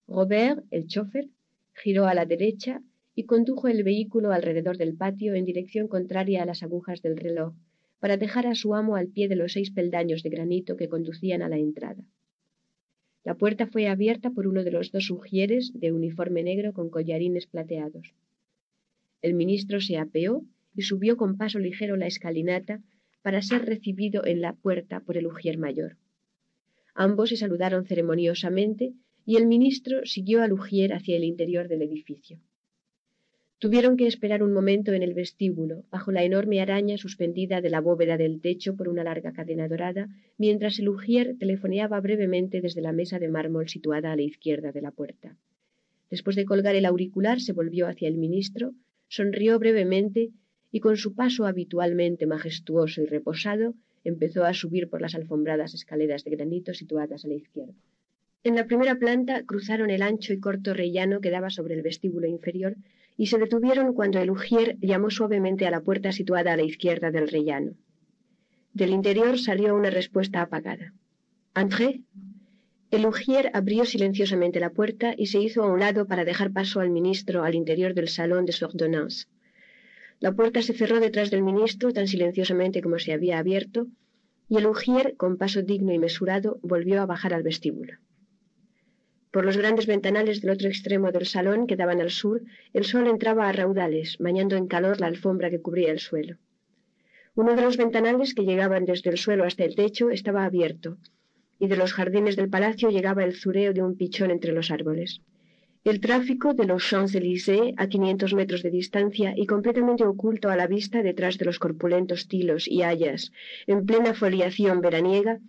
Robert, 0.08 0.66
el 0.72 0.88
chofer, 0.88 1.30
giró 1.74 2.08
a 2.08 2.16
la 2.16 2.26
derecha 2.26 2.82
y 3.14 3.26
condujo 3.26 3.68
el 3.68 3.84
vehículo 3.84 4.32
alrededor 4.32 4.78
del 4.78 4.96
patio 4.96 5.36
en 5.36 5.46
dirección 5.46 5.88
contraria 5.88 6.42
a 6.42 6.46
las 6.46 6.64
agujas 6.64 7.02
del 7.02 7.18
reloj, 7.18 7.54
para 8.00 8.18
dejar 8.18 8.48
a 8.48 8.56
su 8.56 8.76
amo 8.76 8.96
al 8.96 9.08
pie 9.08 9.28
de 9.28 9.36
los 9.36 9.54
seis 9.54 9.72
peldaños 9.72 10.24
de 10.24 10.30
granito 10.30 10.78
que 10.78 10.90
conducían 10.90 11.42
a 11.42 11.50
la 11.50 11.58
entrada. 11.58 12.04
La 13.24 13.36
puerta 13.36 13.68
fue 13.68 13.88
abierta 13.88 14.32
por 14.32 14.48
uno 14.48 14.64
de 14.64 14.72
los 14.72 14.92
dos 14.92 15.12
ujieres 15.12 15.72
de 15.74 15.92
uniforme 15.92 16.42
negro 16.42 16.74
con 16.74 16.90
collarines 16.90 17.48
plateados. 17.48 18.14
El 19.22 19.34
ministro 19.34 19.82
se 19.82 19.98
apeó 19.98 20.46
y 20.74 20.84
subió 20.84 21.18
con 21.18 21.38
paso 21.38 21.60
ligero 21.60 21.98
la 21.98 22.08
escalinata 22.08 22.82
para 23.22 23.42
ser 23.42 23.66
recibido 23.66 24.26
en 24.26 24.40
la 24.42 24.54
puerta 24.54 25.02
por 25.02 25.18
el 25.18 25.28
ujier 25.28 25.58
mayor. 25.58 25.98
Ambos 26.96 27.30
se 27.30 27.38
saludaron 27.38 27.86
ceremoniosamente 27.86 28.94
y 29.26 29.36
el 29.36 29.46
ministro 29.46 30.06
siguió 30.06 30.42
al 30.42 30.54
ujier 30.54 30.94
hacia 30.94 31.18
el 31.18 31.24
interior 31.24 31.68
del 31.68 31.82
edificio. 31.82 32.40
Tuvieron 33.60 33.98
que 33.98 34.08
esperar 34.08 34.42
un 34.42 34.54
momento 34.54 34.94
en 34.94 35.04
el 35.04 35.14
vestíbulo, 35.14 35.84
bajo 35.92 36.14
la 36.14 36.24
enorme 36.24 36.62
araña 36.62 36.98
suspendida 36.98 37.60
de 37.60 37.70
la 37.70 37.82
bóveda 37.82 38.16
del 38.16 38.40
techo 38.40 38.78
por 38.78 38.88
una 38.88 39.04
larga 39.04 39.34
cadena 39.34 39.68
dorada, 39.68 40.08
mientras 40.38 40.80
el 40.80 40.88
ujier 40.88 41.36
telefoneaba 41.38 42.00
brevemente 42.00 42.62
desde 42.62 42.82
la 42.82 42.94
mesa 42.94 43.20
de 43.20 43.28
mármol 43.28 43.68
situada 43.68 44.14
a 44.14 44.16
la 44.16 44.22
izquierda 44.22 44.72
de 44.72 44.82
la 44.82 44.92
puerta. 44.92 45.36
Después 46.10 46.38
de 46.38 46.46
colgar 46.46 46.78
el 46.78 46.86
auricular, 46.86 47.42
se 47.42 47.52
volvió 47.52 47.88
hacia 47.88 48.08
el 48.08 48.18
ministro, 48.18 48.74
sonrió 49.10 49.60
brevemente 49.60 50.30
y 50.72 50.80
con 50.80 50.96
su 50.96 51.14
paso 51.14 51.46
habitualmente 51.46 52.28
majestuoso 52.28 53.02
y 53.02 53.08
reposado, 53.08 53.74
empezó 54.06 54.46
a 54.46 54.54
subir 54.54 54.90
por 54.90 55.02
las 55.02 55.16
alfombradas 55.16 55.74
escaleras 55.74 56.24
de 56.24 56.32
granito 56.32 56.74
situadas 56.74 57.26
a 57.26 57.28
la 57.28 57.34
izquierda. 57.34 57.74
En 58.46 58.56
la 58.56 58.68
primera 58.68 58.96
planta 58.96 59.44
cruzaron 59.46 59.90
el 59.90 60.02
ancho 60.02 60.32
y 60.32 60.40
corto 60.40 60.74
rellano 60.74 61.20
que 61.20 61.30
daba 61.30 61.50
sobre 61.50 61.74
el 61.76 61.82
vestíbulo 61.82 62.26
inferior 62.26 62.78
y 63.20 63.28
se 63.28 63.38
detuvieron 63.38 63.94
cuando 63.94 64.18
el 64.20 64.32
ujier 64.32 64.78
llamó 64.80 65.10
suavemente 65.10 65.68
a 65.68 65.72
la 65.72 65.82
puerta 65.82 66.14
situada 66.14 66.54
a 66.54 66.56
la 66.56 66.64
izquierda 66.64 67.12
del 67.12 67.28
rellano. 67.28 67.74
Del 68.74 68.92
interior 68.92 69.38
salió 69.38 69.76
una 69.76 69.90
respuesta 69.90 70.42
apagada. 70.42 70.94
«André». 71.54 72.04
El 72.92 73.06
ujier 73.06 73.52
abrió 73.54 73.84
silenciosamente 73.84 74.62
la 74.62 74.70
puerta 74.70 75.16
y 75.18 75.26
se 75.26 75.42
hizo 75.42 75.64
a 75.64 75.68
un 75.68 75.82
lado 75.82 76.08
para 76.08 76.24
dejar 76.24 76.54
paso 76.54 76.80
al 76.80 76.92
ministro 76.92 77.44
al 77.44 77.56
interior 77.56 77.94
del 77.94 78.08
salón 78.08 78.46
de 78.46 78.54
su 78.54 78.64
ordonnance. 78.64 79.28
La 80.22 80.32
puerta 80.32 80.62
se 80.62 80.74
cerró 80.74 81.02
detrás 81.02 81.30
del 81.30 81.44
ministro 81.44 81.92
tan 81.92 82.08
silenciosamente 82.08 82.82
como 82.82 83.00
se 83.00 83.12
había 83.12 83.38
abierto, 83.38 83.88
y 84.48 84.56
el 84.56 84.66
ujier, 84.66 85.18
con 85.18 85.36
paso 85.36 85.62
digno 85.62 85.92
y 85.92 86.00
mesurado, 86.00 86.58
volvió 86.62 87.02
a 87.02 87.06
bajar 87.06 87.34
al 87.34 87.44
vestíbulo. 87.44 87.96
Por 89.32 89.46
los 89.46 89.58
grandes 89.58 89.86
ventanales 89.86 90.42
del 90.42 90.50
otro 90.52 90.68
extremo 90.68 91.12
del 91.12 91.28
salón 91.28 91.68
que 91.68 91.76
daban 91.76 92.02
al 92.02 92.10
sur, 92.10 92.42
el 92.74 92.84
sol 92.84 93.06
entraba 93.08 93.48
a 93.48 93.52
raudales, 93.52 94.18
bañando 94.18 94.56
en 94.56 94.68
calor 94.68 95.00
la 95.00 95.08
alfombra 95.08 95.52
que 95.52 95.62
cubría 95.62 95.92
el 95.92 96.00
suelo. 96.00 96.38
Uno 97.36 97.56
de 97.56 97.62
los 97.62 97.78
ventanales 97.78 98.34
que 98.34 98.44
llegaban 98.44 98.86
desde 98.86 99.12
el 99.12 99.18
suelo 99.18 99.44
hasta 99.44 99.64
el 99.66 99.76
techo 99.76 100.10
estaba 100.10 100.46
abierto, 100.46 100.98
y 101.60 101.68
de 101.68 101.78
los 101.78 101.94
jardines 101.94 102.36
del 102.38 102.50
palacio 102.50 102.90
llegaba 102.90 103.24
el 103.24 103.36
zureo 103.36 103.72
de 103.72 103.84
un 103.84 103.96
pichón 103.96 104.32
entre 104.32 104.52
los 104.52 104.72
árboles. 104.72 105.22
El 105.84 106.02
tráfico 106.02 106.54
de 106.54 106.66
los 106.66 106.84
Champs-Élysées, 106.84 107.74
a 107.78 107.88
500 107.88 108.34
metros 108.34 108.64
de 108.64 108.72
distancia 108.72 109.34
y 109.36 109.46
completamente 109.46 110.06
oculto 110.06 110.50
a 110.50 110.58
la 110.58 110.68
vista 110.68 111.04
detrás 111.04 111.38
de 111.38 111.46
los 111.46 111.60
corpulentos 111.60 112.28
tilos 112.28 112.68
y 112.68 112.82
hayas, 112.82 113.32
en 113.68 113.86
plena 113.86 114.14
foliación 114.14 114.82
veraniega, 114.82 115.40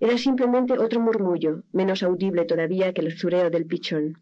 era 0.00 0.18
simplemente 0.18 0.78
otro 0.78 1.00
murmullo, 1.00 1.62
menos 1.72 2.02
audible 2.02 2.44
todavía 2.44 2.92
que 2.92 3.02
el 3.02 3.16
zureo 3.18 3.50
del 3.50 3.66
pichón. 3.66 4.18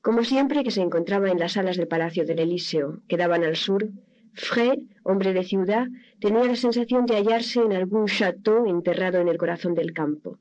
Como 0.00 0.22
siempre 0.22 0.62
que 0.64 0.70
se 0.70 0.82
encontraba 0.82 1.30
en 1.30 1.38
las 1.38 1.52
salas 1.52 1.76
del 1.76 1.88
Palacio 1.88 2.24
del 2.24 2.38
Elíseo, 2.38 3.00
que 3.08 3.16
daban 3.16 3.42
al 3.44 3.56
sur, 3.56 3.90
Frey, 4.34 4.86
hombre 5.02 5.32
de 5.32 5.44
ciudad, 5.44 5.86
tenía 6.20 6.44
la 6.44 6.56
sensación 6.56 7.06
de 7.06 7.16
hallarse 7.16 7.60
en 7.60 7.72
algún 7.72 8.06
château 8.06 8.66
enterrado 8.66 9.18
en 9.18 9.28
el 9.28 9.38
corazón 9.38 9.74
del 9.74 9.94
campo. 9.94 10.38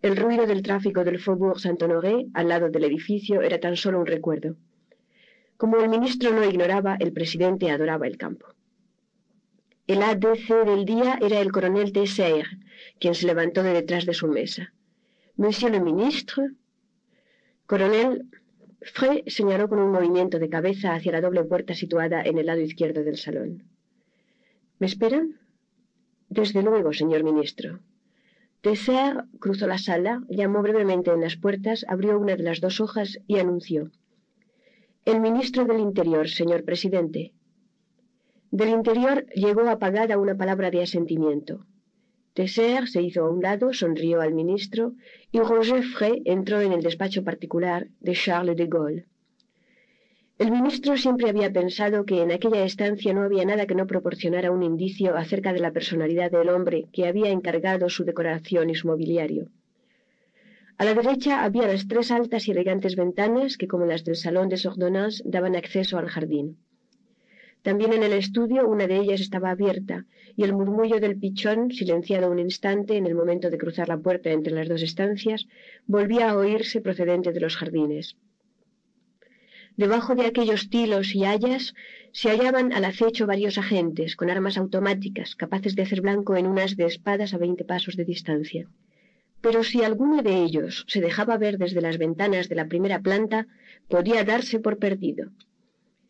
El 0.00 0.16
ruido 0.16 0.46
del 0.46 0.62
tráfico 0.62 1.04
del 1.04 1.18
Faubourg 1.18 1.60
Saint-Honoré 1.60 2.26
al 2.32 2.48
lado 2.48 2.70
del 2.70 2.84
edificio 2.84 3.42
era 3.42 3.60
tan 3.60 3.76
solo 3.76 4.00
un 4.00 4.06
recuerdo. 4.06 4.56
Como 5.56 5.76
el 5.78 5.88
ministro 5.88 6.32
no 6.32 6.44
ignoraba, 6.44 6.96
el 6.98 7.12
presidente 7.12 7.70
adoraba 7.70 8.06
el 8.06 8.16
campo. 8.16 8.46
El 9.86 10.02
ADC 10.02 10.64
del 10.64 10.86
día 10.86 11.18
era 11.20 11.40
el 11.40 11.52
coronel 11.52 11.92
de 11.92 12.06
Serre, 12.06 12.58
quien 12.98 13.14
se 13.14 13.26
levantó 13.26 13.62
de 13.62 13.72
detrás 13.72 14.06
de 14.06 14.14
su 14.14 14.28
mesa. 14.28 14.72
Monsieur 15.36 15.72
le 15.72 15.80
ministre. 15.80 16.50
Coronel, 17.66 18.28
Frey 18.80 19.24
señaló 19.26 19.68
con 19.68 19.78
un 19.78 19.90
movimiento 19.90 20.38
de 20.38 20.48
cabeza 20.48 20.94
hacia 20.94 21.12
la 21.12 21.20
doble 21.20 21.44
puerta 21.44 21.74
situada 21.74 22.22
en 22.22 22.38
el 22.38 22.46
lado 22.46 22.60
izquierdo 22.60 23.02
del 23.02 23.16
salón. 23.16 23.64
¿Me 24.78 24.86
esperan? 24.86 25.40
Desde 26.28 26.62
luego, 26.62 26.92
señor 26.92 27.24
ministro. 27.24 27.80
Tesser 28.60 29.24
cruzó 29.40 29.66
la 29.66 29.78
sala, 29.78 30.22
llamó 30.28 30.62
brevemente 30.62 31.10
en 31.10 31.20
las 31.20 31.36
puertas, 31.36 31.84
abrió 31.88 32.18
una 32.18 32.36
de 32.36 32.42
las 32.42 32.60
dos 32.60 32.80
hojas 32.80 33.18
y 33.26 33.38
anunció. 33.38 33.90
El 35.04 35.20
ministro 35.20 35.64
del 35.64 35.80
Interior, 35.80 36.28
señor 36.28 36.64
presidente. 36.64 37.32
Del 38.50 38.70
Interior 38.70 39.26
llegó 39.34 39.68
apagada 39.68 40.16
una 40.16 40.34
palabra 40.36 40.70
de 40.70 40.82
asentimiento. 40.82 41.66
Tesser 42.34 42.88
se 42.88 43.00
hizo 43.00 43.24
a 43.24 43.30
un 43.30 43.40
lado, 43.40 43.72
sonrió 43.72 44.20
al 44.20 44.34
ministro 44.34 44.94
y 45.30 45.38
Roger 45.38 45.84
Frey 45.84 46.20
entró 46.24 46.60
en 46.60 46.72
el 46.72 46.82
despacho 46.82 47.22
particular 47.22 47.86
de 48.00 48.12
Charles 48.12 48.56
de 48.56 48.66
Gaulle. 48.66 49.06
El 50.36 50.50
ministro 50.50 50.96
siempre 50.96 51.30
había 51.30 51.52
pensado 51.52 52.04
que 52.04 52.20
en 52.20 52.32
aquella 52.32 52.64
estancia 52.64 53.14
no 53.14 53.22
había 53.22 53.44
nada 53.44 53.66
que 53.66 53.76
no 53.76 53.86
proporcionara 53.86 54.50
un 54.50 54.64
indicio 54.64 55.16
acerca 55.16 55.52
de 55.52 55.60
la 55.60 55.70
personalidad 55.70 56.32
del 56.32 56.48
hombre 56.48 56.86
que 56.92 57.06
había 57.06 57.30
encargado 57.30 57.88
su 57.88 58.04
decoración 58.04 58.68
y 58.68 58.74
su 58.74 58.88
mobiliario. 58.88 59.50
A 60.76 60.84
la 60.84 60.94
derecha 60.94 61.44
había 61.44 61.68
las 61.68 61.86
tres 61.86 62.10
altas 62.10 62.48
y 62.48 62.50
elegantes 62.50 62.96
ventanas 62.96 63.56
que, 63.56 63.68
como 63.68 63.86
las 63.86 64.02
del 64.02 64.16
salón 64.16 64.48
de 64.48 64.56
Sordonnance, 64.56 65.22
daban 65.24 65.54
acceso 65.54 65.98
al 65.98 66.08
jardín. 66.08 66.58
También 67.64 67.94
en 67.94 68.02
el 68.02 68.12
estudio 68.12 68.68
una 68.68 68.86
de 68.86 68.98
ellas 68.98 69.22
estaba 69.22 69.48
abierta, 69.48 70.04
y 70.36 70.44
el 70.44 70.52
murmullo 70.52 71.00
del 71.00 71.18
pichón, 71.18 71.70
silenciado 71.72 72.30
un 72.30 72.38
instante 72.38 72.98
en 72.98 73.06
el 73.06 73.14
momento 73.14 73.48
de 73.48 73.56
cruzar 73.56 73.88
la 73.88 73.96
puerta 73.96 74.30
entre 74.30 74.52
las 74.52 74.68
dos 74.68 74.82
estancias, 74.82 75.46
volvía 75.86 76.28
a 76.28 76.36
oírse 76.36 76.82
procedente 76.82 77.32
de 77.32 77.40
los 77.40 77.56
jardines. 77.56 78.16
Debajo 79.78 80.14
de 80.14 80.26
aquellos 80.26 80.68
tilos 80.68 81.14
y 81.14 81.24
hayas 81.24 81.74
se 82.12 82.28
hallaban 82.28 82.70
al 82.74 82.84
acecho 82.84 83.26
varios 83.26 83.56
agentes 83.56 84.14
con 84.14 84.28
armas 84.28 84.58
automáticas 84.58 85.34
capaces 85.34 85.74
de 85.74 85.84
hacer 85.84 86.02
blanco 86.02 86.36
en 86.36 86.46
unas 86.46 86.76
de 86.76 86.84
espadas 86.84 87.32
a 87.32 87.38
veinte 87.38 87.64
pasos 87.64 87.96
de 87.96 88.04
distancia. 88.04 88.68
Pero 89.40 89.64
si 89.64 89.82
alguno 89.82 90.22
de 90.22 90.42
ellos 90.44 90.84
se 90.86 91.00
dejaba 91.00 91.38
ver 91.38 91.56
desde 91.56 91.80
las 91.80 91.96
ventanas 91.96 92.50
de 92.50 92.56
la 92.56 92.68
primera 92.68 93.00
planta, 93.00 93.46
podía 93.88 94.22
darse 94.22 94.60
por 94.60 94.76
perdido. 94.78 95.30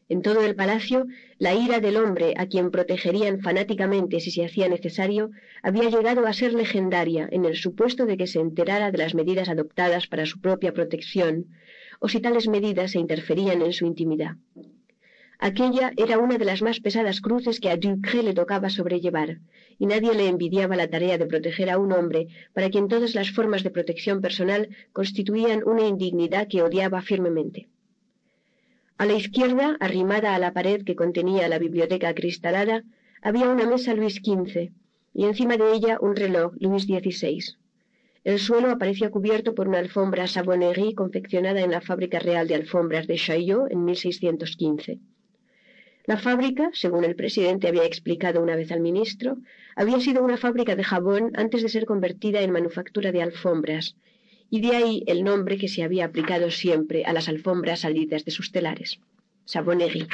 En 0.08 0.20
todo 0.20 0.44
el 0.44 0.54
palacio, 0.54 1.06
la 1.38 1.54
ira 1.54 1.80
del 1.80 1.96
hombre 1.96 2.34
a 2.36 2.46
quien 2.46 2.70
protegerían 2.70 3.40
fanáticamente 3.40 4.20
si 4.20 4.30
se 4.30 4.44
hacía 4.44 4.68
necesario 4.68 5.30
había 5.62 5.88
llegado 5.88 6.26
a 6.26 6.32
ser 6.34 6.52
legendaria 6.52 7.26
en 7.32 7.46
el 7.46 7.56
supuesto 7.56 8.04
de 8.04 8.18
que 8.18 8.26
se 8.26 8.40
enterara 8.40 8.90
de 8.90 8.98
las 8.98 9.14
medidas 9.14 9.48
adoptadas 9.48 10.06
para 10.06 10.26
su 10.26 10.40
propia 10.40 10.74
protección, 10.74 11.46
o 12.00 12.08
si 12.08 12.20
tales 12.20 12.48
medidas 12.48 12.90
se 12.90 12.98
interferían 12.98 13.62
en 13.62 13.72
su 13.72 13.86
intimidad. 13.86 14.36
Aquella 15.38 15.92
era 15.96 16.18
una 16.18 16.38
de 16.38 16.44
las 16.44 16.60
más 16.62 16.80
pesadas 16.80 17.20
cruces 17.20 17.58
que 17.58 17.70
a 17.70 17.76
Ducré 17.76 18.22
le 18.22 18.34
tocaba 18.34 18.68
sobrellevar, 18.70 19.38
y 19.78 19.86
nadie 19.86 20.14
le 20.14 20.28
envidiaba 20.28 20.76
la 20.76 20.88
tarea 20.88 21.18
de 21.18 21.26
proteger 21.26 21.70
a 21.70 21.78
un 21.78 21.92
hombre 21.92 22.28
para 22.52 22.70
quien 22.70 22.88
todas 22.88 23.14
las 23.14 23.30
formas 23.30 23.62
de 23.62 23.70
protección 23.70 24.20
personal 24.20 24.68
constituían 24.92 25.62
una 25.66 25.86
indignidad 25.86 26.46
que 26.46 26.62
odiaba 26.62 27.02
firmemente. 27.02 27.68
A 28.96 29.06
la 29.06 29.14
izquierda, 29.14 29.76
arrimada 29.80 30.34
a 30.34 30.38
la 30.38 30.52
pared 30.52 30.84
que 30.84 30.94
contenía 30.94 31.48
la 31.48 31.58
biblioteca 31.58 32.08
acristalada, 32.10 32.84
había 33.22 33.48
una 33.48 33.66
mesa 33.66 33.92
Luis 33.92 34.14
XV, 34.14 34.70
y 35.12 35.24
encima 35.24 35.56
de 35.56 35.72
ella 35.72 35.98
un 36.00 36.14
reloj 36.14 36.52
Luis 36.60 36.84
XVI. 36.84 37.56
El 38.22 38.38
suelo 38.38 38.70
aparecía 38.70 39.10
cubierto 39.10 39.54
por 39.54 39.66
una 39.68 39.80
alfombra 39.80 40.28
Savonnerie 40.28 40.94
confeccionada 40.94 41.60
en 41.60 41.72
la 41.72 41.80
fábrica 41.80 42.20
real 42.20 42.46
de 42.46 42.54
alfombras 42.54 43.06
de 43.08 43.16
Chaillot 43.16 43.70
en 43.70 43.84
1615. 43.84 45.00
La 46.06 46.16
fábrica, 46.16 46.70
según 46.72 47.04
el 47.04 47.16
presidente 47.16 47.66
había 47.66 47.84
explicado 47.84 48.42
una 48.42 48.56
vez 48.56 48.70
al 48.70 48.80
ministro, 48.80 49.38
había 49.74 49.98
sido 50.00 50.22
una 50.22 50.36
fábrica 50.36 50.76
de 50.76 50.84
jabón 50.84 51.32
antes 51.34 51.62
de 51.62 51.68
ser 51.68 51.84
convertida 51.84 52.42
en 52.42 52.52
manufactura 52.52 53.10
de 53.10 53.22
alfombras, 53.22 53.96
y 54.54 54.60
de 54.60 54.76
ahí 54.76 55.02
el 55.08 55.24
nombre 55.24 55.58
que 55.58 55.66
se 55.66 55.82
había 55.82 56.04
aplicado 56.04 56.48
siempre 56.48 57.04
a 57.04 57.12
las 57.12 57.28
alfombras 57.28 57.80
salidas 57.80 58.24
de 58.24 58.30
sus 58.30 58.52
telares, 58.52 59.00
Savonnerie. 59.46 60.06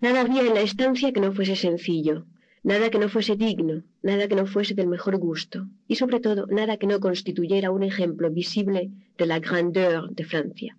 Nada 0.00 0.22
había 0.22 0.42
en 0.42 0.54
la 0.54 0.62
estancia 0.62 1.12
que 1.12 1.20
no 1.20 1.32
fuese 1.32 1.54
sencillo, 1.54 2.26
nada 2.64 2.90
que 2.90 2.98
no 2.98 3.08
fuese 3.08 3.36
digno, 3.36 3.84
nada 4.02 4.26
que 4.26 4.34
no 4.34 4.44
fuese 4.48 4.74
del 4.74 4.88
mejor 4.88 5.18
gusto, 5.18 5.68
y 5.86 5.94
sobre 5.94 6.18
todo 6.18 6.48
nada 6.48 6.78
que 6.78 6.88
no 6.88 6.98
constituyera 6.98 7.70
un 7.70 7.84
ejemplo 7.84 8.28
visible 8.28 8.90
de 9.16 9.26
la 9.26 9.38
grandeur 9.38 10.10
de 10.10 10.24
Francia. 10.24 10.76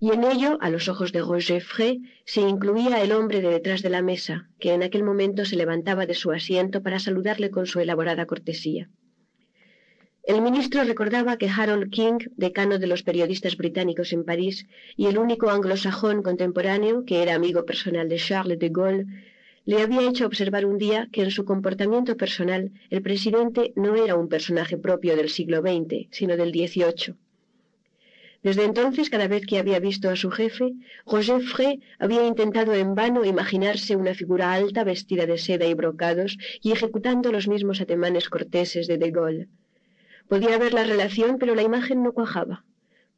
Y 0.00 0.10
en 0.10 0.24
ello, 0.24 0.58
a 0.60 0.70
los 0.70 0.88
ojos 0.88 1.12
de 1.12 1.20
Roger 1.20 1.62
Frey, 1.62 2.02
se 2.24 2.40
incluía 2.40 3.00
el 3.00 3.12
hombre 3.12 3.40
de 3.40 3.50
detrás 3.50 3.82
de 3.82 3.90
la 3.90 4.02
mesa, 4.02 4.48
que 4.58 4.72
en 4.72 4.82
aquel 4.82 5.04
momento 5.04 5.44
se 5.44 5.54
levantaba 5.54 6.04
de 6.06 6.14
su 6.14 6.32
asiento 6.32 6.82
para 6.82 6.98
saludarle 6.98 7.52
con 7.52 7.66
su 7.66 7.78
elaborada 7.78 8.26
cortesía. 8.26 8.90
El 10.22 10.42
ministro 10.42 10.84
recordaba 10.84 11.38
que 11.38 11.48
Harold 11.48 11.90
King, 11.90 12.18
decano 12.36 12.78
de 12.78 12.86
los 12.86 13.02
periodistas 13.02 13.56
británicos 13.56 14.12
en 14.12 14.24
París 14.24 14.66
y 14.94 15.06
el 15.06 15.16
único 15.16 15.50
anglosajón 15.50 16.22
contemporáneo 16.22 17.04
que 17.06 17.22
era 17.22 17.34
amigo 17.34 17.64
personal 17.64 18.08
de 18.08 18.16
Charles 18.16 18.58
de 18.58 18.68
Gaulle, 18.68 19.06
le 19.64 19.80
había 19.80 20.06
hecho 20.08 20.26
observar 20.26 20.66
un 20.66 20.76
día 20.76 21.08
que 21.10 21.22
en 21.22 21.30
su 21.30 21.44
comportamiento 21.44 22.16
personal 22.16 22.70
el 22.90 23.02
presidente 23.02 23.72
no 23.76 23.96
era 23.96 24.14
un 24.14 24.28
personaje 24.28 24.76
propio 24.76 25.16
del 25.16 25.30
siglo 25.30 25.62
XX, 25.62 26.08
sino 26.10 26.36
del 26.36 26.50
XVIII. 26.50 27.14
Desde 28.42 28.64
entonces, 28.64 29.10
cada 29.10 29.28
vez 29.28 29.46
que 29.46 29.58
había 29.58 29.80
visto 29.80 30.08
a 30.08 30.16
su 30.16 30.30
jefe, 30.30 30.72
Roger 31.06 31.40
Frey 31.42 31.80
había 31.98 32.26
intentado 32.26 32.74
en 32.74 32.94
vano 32.94 33.24
imaginarse 33.24 33.96
una 33.96 34.14
figura 34.14 34.52
alta 34.52 34.84
vestida 34.84 35.24
de 35.26 35.38
seda 35.38 35.66
y 35.66 35.74
brocados 35.74 36.38
y 36.62 36.72
ejecutando 36.72 37.32
los 37.32 37.48
mismos 37.48 37.80
ademanes 37.80 38.28
corteses 38.28 38.86
de 38.86 38.98
De 38.98 39.10
Gaulle. 39.10 39.48
Podía 40.30 40.58
ver 40.58 40.74
la 40.74 40.84
relación, 40.84 41.38
pero 41.40 41.56
la 41.56 41.62
imagen 41.62 42.04
no 42.04 42.12
cuajaba 42.12 42.64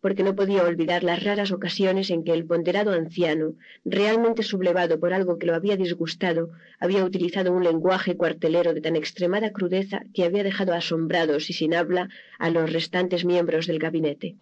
porque 0.01 0.25
no 0.25 0.35
podía 0.35 0.65
olvidar 0.65 1.05
las 1.05 1.23
raras 1.23 1.53
ocasiones 1.53 2.11
en 2.11 2.25
que 2.25 2.33
el 2.33 2.45
ponderado 2.45 2.91
anciano, 2.91 3.55
realmente 3.85 4.43
sublevado 4.43 4.99
por 4.99 5.12
algo 5.12 5.39
que 5.39 5.47
lo 5.47 5.55
había 5.55 5.77
disgustado, 5.77 6.51
había 6.81 7.05
utilizado 7.05 7.53
un 7.53 7.62
lenguaje 7.62 8.17
cuartelero 8.17 8.75
de 8.75 8.81
tan 8.81 8.97
extremada 8.97 9.53
crudeza 9.53 10.03
que 10.12 10.25
había 10.25 10.43
dejado 10.43 10.73
asombrados 10.75 11.51
y 11.51 11.53
sin 11.53 11.73
habla 11.73 12.09
a 12.41 12.51
los 12.51 12.73
restantes 12.73 13.25
miembros 13.25 13.69
del 13.69 13.78
gabinete. 13.78 14.35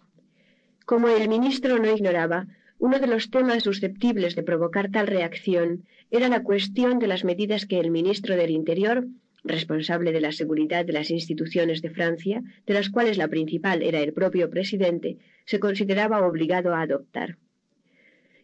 Como 0.85 1.09
el 1.09 1.29
ministro 1.29 1.77
no 1.77 1.91
ignoraba, 1.91 2.47
uno 2.79 2.99
de 2.99 3.07
los 3.07 3.29
temas 3.29 3.61
susceptibles 3.61 4.35
de 4.35 4.43
provocar 4.43 4.89
tal 4.89 5.05
reacción 5.05 5.85
era 6.09 6.27
la 6.27 6.41
cuestión 6.41 6.97
de 6.97 7.07
las 7.07 7.23
medidas 7.23 7.67
que 7.67 7.79
el 7.79 7.91
ministro 7.91 8.35
del 8.35 8.49
Interior 8.49 9.05
responsable 9.43 10.11
de 10.11 10.21
la 10.21 10.31
seguridad 10.31 10.85
de 10.85 10.93
las 10.93 11.09
instituciones 11.09 11.81
de 11.81 11.89
Francia, 11.89 12.43
de 12.65 12.73
las 12.73 12.89
cuales 12.89 13.17
la 13.17 13.27
principal 13.27 13.81
era 13.81 13.99
el 13.99 14.13
propio 14.13 14.49
presidente, 14.49 15.17
se 15.45 15.59
consideraba 15.59 16.25
obligado 16.25 16.73
a 16.73 16.81
adoptar. 16.81 17.37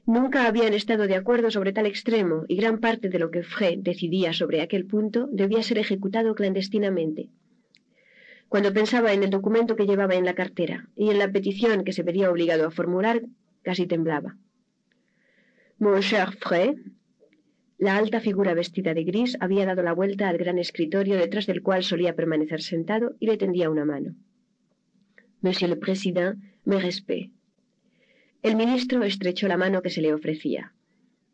Nunca 0.06 0.47
habían 0.47 0.74
estado 0.74 1.06
de 1.06 1.15
acuerdo 1.15 1.51
sobre 1.51 1.74
tal 1.74 1.85
extremo 1.85 2.46
y 2.47 2.56
gran 2.56 2.80
parte 2.80 3.10
de 3.10 3.19
lo 3.19 3.30
que 3.30 3.44
Frey 3.44 3.76
decidía 3.76 4.31
sobre 4.31 4.62
aquel 4.62 4.85
punto 4.85 5.28
debía 5.31 5.62
ser 5.63 5.80
ejecutado 5.80 6.33
clandestinamente. 6.33 7.30
Cuando 8.47 8.74
pensaba 8.74 9.12
en 9.12 9.24
el 9.24 9.30
documento 9.30 9.76
que 9.76 9.85
llevaba 9.85 10.15
en 10.15 10.24
la 10.24 10.33
cartera 10.33 10.88
y 10.96 11.10
en 11.10 11.19
la 11.19 11.30
petición 11.30 11.83
que 11.83 11.92
se 11.92 12.03
vería 12.03 12.31
obligado 12.31 12.65
a 12.65 12.72
formular, 12.72 13.24
casi 13.63 13.85
temblaba. 13.85 14.38
Mon 15.80 16.01
cher 16.01 16.31
Frey, 16.40 16.74
la 17.77 17.95
alta 17.95 18.19
figura 18.19 18.56
vestida 18.56 18.93
de 18.93 19.03
gris 19.03 19.38
había 19.40 19.65
dado 19.65 19.83
la 19.83 19.93
vuelta 19.93 20.27
al 20.29 20.38
gran 20.38 20.58
escritorio 20.58 21.15
detrás 21.15 21.45
del 21.45 21.61
cual 21.61 21.83
solía 21.83 22.15
permanecer 22.15 22.61
sentado 22.61 23.15
y 23.19 23.27
le 23.27 23.38
tendía 23.38 23.69
una 23.69 23.85
mano. 23.85 24.15
Monsieur 25.42 25.69
le 25.69 25.76
Président, 25.76 26.40
me 26.65 26.79
respect. 26.79 27.31
El 28.42 28.56
ministro 28.56 29.03
estrechó 29.03 29.47
la 29.47 29.58
mano 29.58 29.83
que 29.83 29.92
se 29.92 30.01
le 30.01 30.13
ofrecía. 30.13 30.74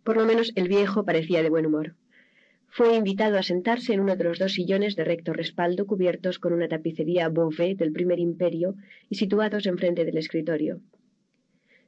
Por 0.04 0.18
lo 0.18 0.26
menos 0.26 0.52
el 0.56 0.68
viejo 0.68 1.06
parecía 1.06 1.42
de 1.44 1.50
buen 1.50 1.66
humor. 1.66 1.96
Fue 2.68 2.96
invitado 2.98 3.38
a 3.38 3.44
sentarse 3.44 3.94
en 3.94 4.02
uno 4.02 4.18
de 4.18 4.24
los 4.26 4.40
dos 4.40 4.54
sillones 4.54 4.96
de 4.98 5.06
recto 5.06 5.32
respaldo 5.32 5.86
cubiertos 5.86 6.40
con 6.40 6.52
una 6.52 6.68
tapicería 6.68 7.30
Beauvais 7.30 7.78
del 7.78 7.94
primer 7.94 8.20
imperio 8.20 8.76
y 9.10 9.16
situados 9.16 9.66
enfrente 9.66 10.04
del 10.04 10.18
escritorio. 10.18 10.82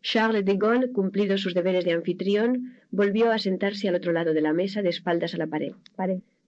Charles 0.10 0.46
de 0.46 0.56
Gaulle, 0.64 0.92
cumplidos 0.92 1.42
sus 1.42 1.56
deberes 1.56 1.84
de 1.84 1.94
anfitrión, 1.94 2.76
volvió 2.92 3.32
a 3.32 3.40
sentarse 3.40 3.90
al 3.90 3.96
otro 3.96 4.12
lado 4.12 4.36
de 4.36 4.42
la 4.48 4.54
mesa 4.54 4.84
de 4.84 4.90
espaldas 4.90 5.34
a 5.34 5.40
la 5.40 5.48
pared. 5.48 5.74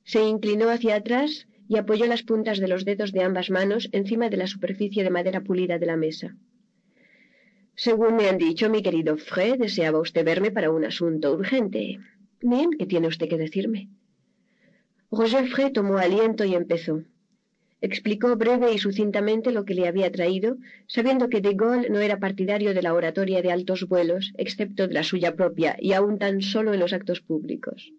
Se 0.03 0.21
inclinó 0.21 0.69
hacia 0.69 0.95
atrás 0.95 1.47
y 1.67 1.77
apoyó 1.77 2.05
las 2.05 2.21
puntas 2.21 2.59
de 2.59 2.67
los 2.67 2.85
dedos 2.85 3.11
de 3.13 3.23
ambas 3.23 3.49
manos 3.49 3.89
encima 3.93 4.29
de 4.29 4.37
la 4.37 4.45
superficie 4.45 5.03
de 5.03 5.09
madera 5.09 5.41
pulida 5.41 5.79
de 5.79 5.87
la 5.87 5.97
mesa. 5.97 6.35
Según 7.73 8.15
me 8.15 8.29
han 8.29 8.37
dicho, 8.37 8.69
mi 8.69 8.83
querido 8.83 9.17
Fred, 9.17 9.57
deseaba 9.57 9.99
usted 9.99 10.23
verme 10.23 10.51
para 10.51 10.69
un 10.69 10.85
asunto 10.85 11.33
urgente. 11.33 11.97
Bien, 12.41 12.69
¿qué 12.77 12.85
tiene 12.85 13.07
usted 13.07 13.27
que 13.27 13.39
decirme? 13.39 13.89
Roger 15.09 15.47
Fred 15.47 15.71
tomó 15.71 15.97
aliento 15.97 16.45
y 16.45 16.53
empezó. 16.53 17.03
Explicó 17.89 18.35
breve 18.35 18.73
y 18.73 18.79
sucintamente 18.79 19.53
lo 19.53 19.63
que 19.63 19.73
le 19.73 19.87
había 19.87 20.11
traído, 20.11 20.57
sabiendo 20.87 21.29
que 21.29 21.39
de 21.39 21.53
Gaulle 21.53 21.89
no 21.89 21.99
era 22.01 22.19
partidario 22.19 22.73
de 22.73 22.81
la 22.81 22.93
oratoria 22.93 23.41
de 23.41 23.49
altos 23.49 23.87
vuelos, 23.87 24.33
excepto 24.35 24.89
de 24.89 24.93
la 24.93 25.03
suya 25.03 25.37
propia, 25.37 25.77
y 25.79 25.93
aún 25.93 26.19
tan 26.19 26.41
solo 26.41 26.73
en 26.73 26.81
los 26.81 26.91
actos 26.91 27.21
públicos. 27.21 27.93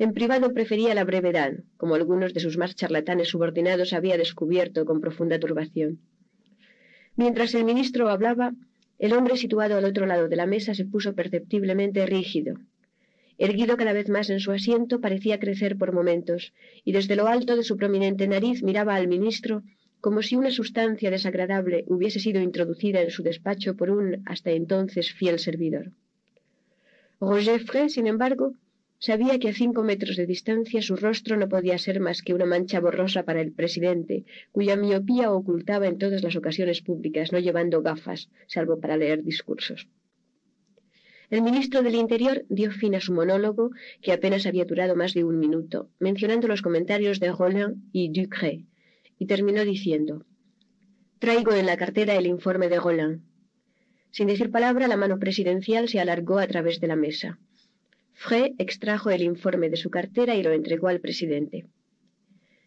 En 0.00 0.14
privado 0.14 0.52
prefería 0.52 0.96
la 0.96 1.04
brevedad, 1.04 1.52
como 1.76 1.94
algunos 1.94 2.34
de 2.34 2.40
sus 2.40 2.58
más 2.58 2.74
charlatanes 2.74 3.28
subordinados 3.28 3.92
había 3.92 4.18
descubierto 4.18 4.84
con 4.84 5.00
profunda 5.00 5.38
turbación. 5.38 6.00
Mientras 7.14 7.54
el 7.54 7.64
ministro 7.64 8.08
hablaba, 8.08 8.52
el 8.98 9.12
hombre 9.12 9.36
situado 9.36 9.76
al 9.76 9.84
otro 9.84 10.06
lado 10.06 10.26
de 10.28 10.34
la 10.34 10.46
mesa 10.46 10.74
se 10.74 10.86
puso 10.86 11.14
perceptiblemente 11.14 12.04
rígido. 12.04 12.54
Erguido 13.46 13.78
cada 13.80 13.94
vez 13.94 14.08
más 14.10 14.28
en 14.28 14.40
su 14.44 14.50
asiento, 14.52 15.00
parecía 15.00 15.40
crecer 15.40 15.72
por 15.80 15.90
momentos, 15.92 16.52
y 16.84 16.92
desde 16.92 17.16
lo 17.16 17.26
alto 17.26 17.56
de 17.56 17.64
su 17.68 17.78
prominente 17.80 18.28
nariz 18.28 18.62
miraba 18.62 18.94
al 18.94 19.08
ministro 19.08 19.62
como 20.04 20.22
si 20.22 20.36
una 20.36 20.50
sustancia 20.50 21.10
desagradable 21.10 21.84
hubiese 21.86 22.20
sido 22.20 22.40
introducida 22.42 23.00
en 23.00 23.10
su 23.10 23.22
despacho 23.22 23.76
por 23.78 23.88
un 23.90 24.22
hasta 24.26 24.50
entonces 24.50 25.12
fiel 25.18 25.38
servidor. 25.38 25.92
Roger 27.18 27.60
Frey, 27.60 27.88
sin 27.88 28.06
embargo, 28.06 28.54
Sabía 29.08 29.38
que 29.38 29.48
a 29.48 29.54
cinco 29.54 29.82
metros 29.90 30.16
de 30.18 30.26
distancia 30.34 30.82
su 30.82 30.94
rostro 30.94 31.38
no 31.38 31.48
podía 31.48 31.78
ser 31.78 32.00
más 32.00 32.20
que 32.20 32.34
una 32.34 32.44
mancha 32.44 32.80
borrosa 32.80 33.22
para 33.22 33.40
el 33.40 33.50
presidente, 33.60 34.26
cuya 34.52 34.76
miopía 34.76 35.32
ocultaba 35.32 35.86
en 35.86 35.96
todas 35.96 36.22
las 36.22 36.36
ocasiones 36.36 36.82
públicas, 36.82 37.32
no 37.32 37.38
llevando 37.38 37.80
gafas, 37.80 38.28
salvo 38.46 38.78
para 38.78 38.98
leer 38.98 39.22
discursos. 39.24 39.88
El 41.30 41.42
ministro 41.42 41.82
del 41.82 41.94
Interior 41.94 42.44
dio 42.48 42.72
fin 42.72 42.96
a 42.96 43.00
su 43.00 43.12
monólogo, 43.12 43.70
que 44.02 44.10
apenas 44.10 44.46
había 44.46 44.64
durado 44.64 44.96
más 44.96 45.14
de 45.14 45.22
un 45.22 45.38
minuto, 45.38 45.88
mencionando 46.00 46.48
los 46.48 46.60
comentarios 46.60 47.20
de 47.20 47.30
Roland 47.30 47.84
y 47.92 48.10
Ducré, 48.10 48.64
y 49.16 49.26
terminó 49.26 49.64
diciendo 49.64 50.26
Traigo 51.20 51.52
en 51.52 51.66
la 51.66 51.76
cartera 51.76 52.16
el 52.16 52.26
informe 52.26 52.68
de 52.68 52.80
Roland. 52.80 53.20
Sin 54.10 54.26
decir 54.26 54.50
palabra, 54.50 54.88
la 54.88 54.96
mano 54.96 55.20
presidencial 55.20 55.88
se 55.88 56.00
alargó 56.00 56.40
a 56.40 56.48
través 56.48 56.80
de 56.80 56.88
la 56.88 56.96
mesa. 56.96 57.38
Frey 58.12 58.56
extrajo 58.58 59.10
el 59.10 59.22
informe 59.22 59.70
de 59.70 59.76
su 59.76 59.88
cartera 59.88 60.34
y 60.34 60.42
lo 60.42 60.50
entregó 60.50 60.88
al 60.88 61.00
presidente. 61.00 61.68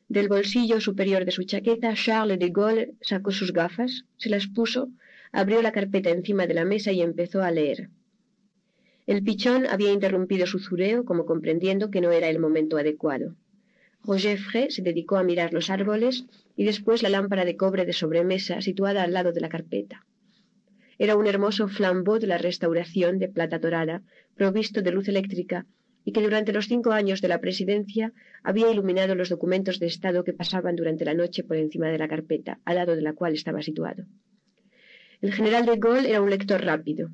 Del 0.08 0.30
bolsillo 0.30 0.80
superior 0.80 1.26
de 1.26 1.32
su 1.32 1.44
chaqueta, 1.44 1.96
Charles 1.96 2.40
de 2.40 2.50
Gaulle 2.50 2.94
sacó 3.02 3.32
sus 3.32 3.52
gafas, 3.52 4.06
se 4.16 4.30
las 4.30 4.48
puso, 4.48 4.90
abrió 5.34 5.62
la 5.62 5.74
carpeta 5.74 6.12
encima 6.12 6.48
de 6.48 6.54
la 6.54 6.64
mesa 6.64 6.94
y 6.94 7.02
empezó 7.02 7.42
a 7.42 7.52
leer. 7.52 7.90
El 9.06 9.22
pichón 9.22 9.66
había 9.68 9.92
interrumpido 9.92 10.48
su 10.48 10.60
zureo, 10.60 11.04
como 11.04 11.26
comprendiendo 11.26 11.92
que 11.92 12.00
no 12.00 12.12
era 12.12 12.30
el 12.30 12.40
momento 12.40 12.78
adecuado. 12.78 13.36
Roger 14.06 14.38
Frey 14.38 14.72
se 14.72 14.82
dedicó 14.82 15.18
a 15.18 15.24
mirar 15.24 15.54
los 15.54 15.70
árboles 15.70 16.26
y 16.56 16.64
después 16.64 17.04
la 17.04 17.10
lámpara 17.10 17.44
de 17.44 17.58
cobre 17.58 17.86
de 17.86 17.94
sobremesa 17.94 18.62
situada 18.62 19.04
al 19.04 19.14
lado 19.14 19.34
de 19.34 19.42
la 19.42 19.50
carpeta. 19.50 20.06
Era 20.98 21.18
un 21.18 21.28
hermoso 21.28 21.68
flambeau 21.68 22.20
de 22.20 22.28
la 22.28 22.38
restauración 22.38 23.20
de 23.20 23.28
plata 23.28 23.60
dorada, 23.60 24.04
provisto 24.36 24.82
de 24.82 24.92
luz 24.92 25.08
eléctrica, 25.10 25.66
y 26.06 26.12
que 26.12 26.22
durante 26.22 26.54
los 26.54 26.68
cinco 26.68 26.92
años 26.92 27.22
de 27.22 27.28
la 27.28 27.42
presidencia 27.42 28.14
había 28.42 28.72
iluminado 28.72 29.16
los 29.16 29.30
documentos 29.30 29.80
de 29.80 29.88
Estado 29.88 30.24
que 30.24 30.34
pasaban 30.34 30.76
durante 30.76 31.06
la 31.06 31.14
noche 31.14 31.44
por 31.44 31.58
encima 31.58 31.88
de 31.88 31.98
la 31.98 32.08
carpeta, 32.08 32.60
al 32.66 32.76
lado 32.76 32.96
de 32.96 33.02
la 33.02 33.14
cual 33.14 33.34
estaba 33.34 33.62
situado. 33.62 34.06
El 35.22 35.34
general 35.34 35.66
de 35.66 35.78
Gaulle 35.78 36.10
era 36.10 36.22
un 36.22 36.30
lector 36.30 36.62
rápido. 36.62 37.10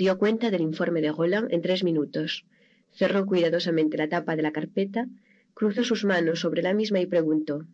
Dio 0.00 0.16
cuenta 0.16 0.52
del 0.52 0.60
informe 0.60 1.00
de 1.00 1.10
Roland 1.10 1.52
en 1.52 1.60
tres 1.60 1.82
minutos. 1.82 2.44
Cerró 2.92 3.26
cuidadosamente 3.26 3.98
la 3.98 4.08
tapa 4.08 4.36
de 4.36 4.42
la 4.42 4.52
carpeta, 4.52 5.08
cruzó 5.54 5.82
sus 5.82 6.04
manos 6.04 6.38
sobre 6.38 6.62
la 6.62 6.72
misma 6.72 7.00
y 7.00 7.06
preguntó 7.06 7.66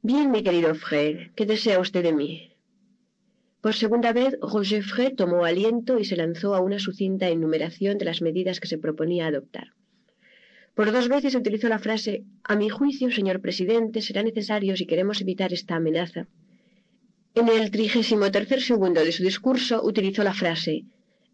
Bien, 0.00 0.30
mi 0.30 0.42
querido 0.42 0.74
Frère, 0.74 1.30
¿qué 1.36 1.44
desea 1.44 1.78
usted 1.78 2.02
de 2.02 2.14
mí? 2.14 2.54
Por 3.60 3.74
segunda 3.74 4.14
vez, 4.14 4.38
Roger 4.40 4.82
Frey 4.82 5.14
tomó 5.14 5.44
aliento 5.44 5.98
y 5.98 6.06
se 6.06 6.16
lanzó 6.16 6.54
a 6.54 6.62
una 6.62 6.78
sucinta 6.78 7.28
enumeración 7.28 7.98
de 7.98 8.06
las 8.06 8.22
medidas 8.22 8.58
que 8.58 8.68
se 8.72 8.78
proponía 8.78 9.26
adoptar. 9.26 9.74
Por 10.74 10.90
dos 10.90 11.10
veces 11.10 11.34
utilizó 11.34 11.68
la 11.68 11.80
frase 11.80 12.24
A 12.44 12.56
mi 12.56 12.70
juicio, 12.70 13.10
señor 13.10 13.42
presidente, 13.42 14.00
será 14.00 14.22
necesario 14.22 14.74
si 14.74 14.86
queremos 14.86 15.20
evitar 15.20 15.52
esta 15.52 15.76
amenaza. 15.76 16.28
En 17.40 17.48
el 17.48 17.70
trigésimo 17.70 18.32
tercer 18.32 18.60
segundo 18.60 19.04
de 19.04 19.12
su 19.12 19.22
discurso 19.22 19.80
utilizó 19.84 20.24
la 20.24 20.34
frase 20.34 20.86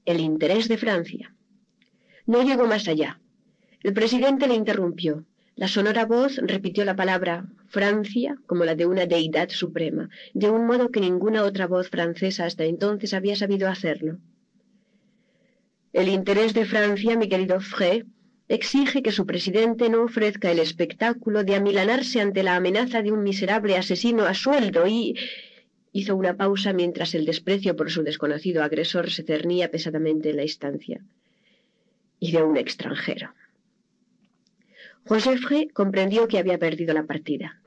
El 0.04 0.20
interés 0.20 0.68
de 0.68 0.76
Francia. 0.76 1.34
No 2.26 2.42
llegó 2.42 2.66
más 2.66 2.88
allá. 2.88 3.22
El 3.82 3.94
presidente 3.94 4.46
le 4.46 4.54
interrumpió. 4.54 5.24
La 5.56 5.66
sonora 5.66 6.04
voz 6.04 6.36
repitió 6.42 6.84
la 6.84 6.94
palabra 6.94 7.46
Francia 7.68 8.36
como 8.44 8.66
la 8.66 8.74
de 8.74 8.84
una 8.84 9.06
deidad 9.06 9.48
suprema, 9.48 10.10
de 10.34 10.50
un 10.50 10.66
modo 10.66 10.90
que 10.90 11.00
ninguna 11.00 11.42
otra 11.42 11.66
voz 11.66 11.88
francesa 11.88 12.44
hasta 12.44 12.64
entonces 12.64 13.14
había 13.14 13.34
sabido 13.34 13.66
hacerlo. 13.66 14.18
El 15.94 16.10
interés 16.10 16.52
de 16.52 16.66
Francia, 16.66 17.16
mi 17.16 17.30
querido 17.30 17.60
Frey, 17.60 18.04
exige 18.48 19.02
que 19.02 19.10
su 19.10 19.24
presidente 19.24 19.88
no 19.88 20.02
ofrezca 20.02 20.50
el 20.50 20.58
espectáculo 20.58 21.44
de 21.44 21.54
amilanarse 21.54 22.20
ante 22.20 22.42
la 22.42 22.56
amenaza 22.56 23.00
de 23.00 23.10
un 23.10 23.22
miserable 23.22 23.78
asesino 23.78 24.26
a 24.26 24.34
sueldo 24.34 24.86
y... 24.86 25.16
hizo 25.94 26.16
una 26.16 26.36
pausa 26.36 26.72
mientras 26.72 27.14
el 27.14 27.24
desprecio 27.24 27.76
por 27.76 27.88
su 27.88 28.02
desconocido 28.02 28.64
agresor 28.64 29.12
se 29.12 29.22
cernía 29.22 29.70
pesadamente 29.70 30.30
en 30.30 30.36
la 30.36 30.42
instancia. 30.42 31.00
y 32.18 32.32
de 32.32 32.42
un 32.42 32.56
extranjero. 32.56 33.34
Frey 35.04 35.68
comprendió 35.68 36.26
que 36.26 36.38
había 36.38 36.58
perdido 36.58 36.94
la 36.94 37.04
partida. 37.04 37.60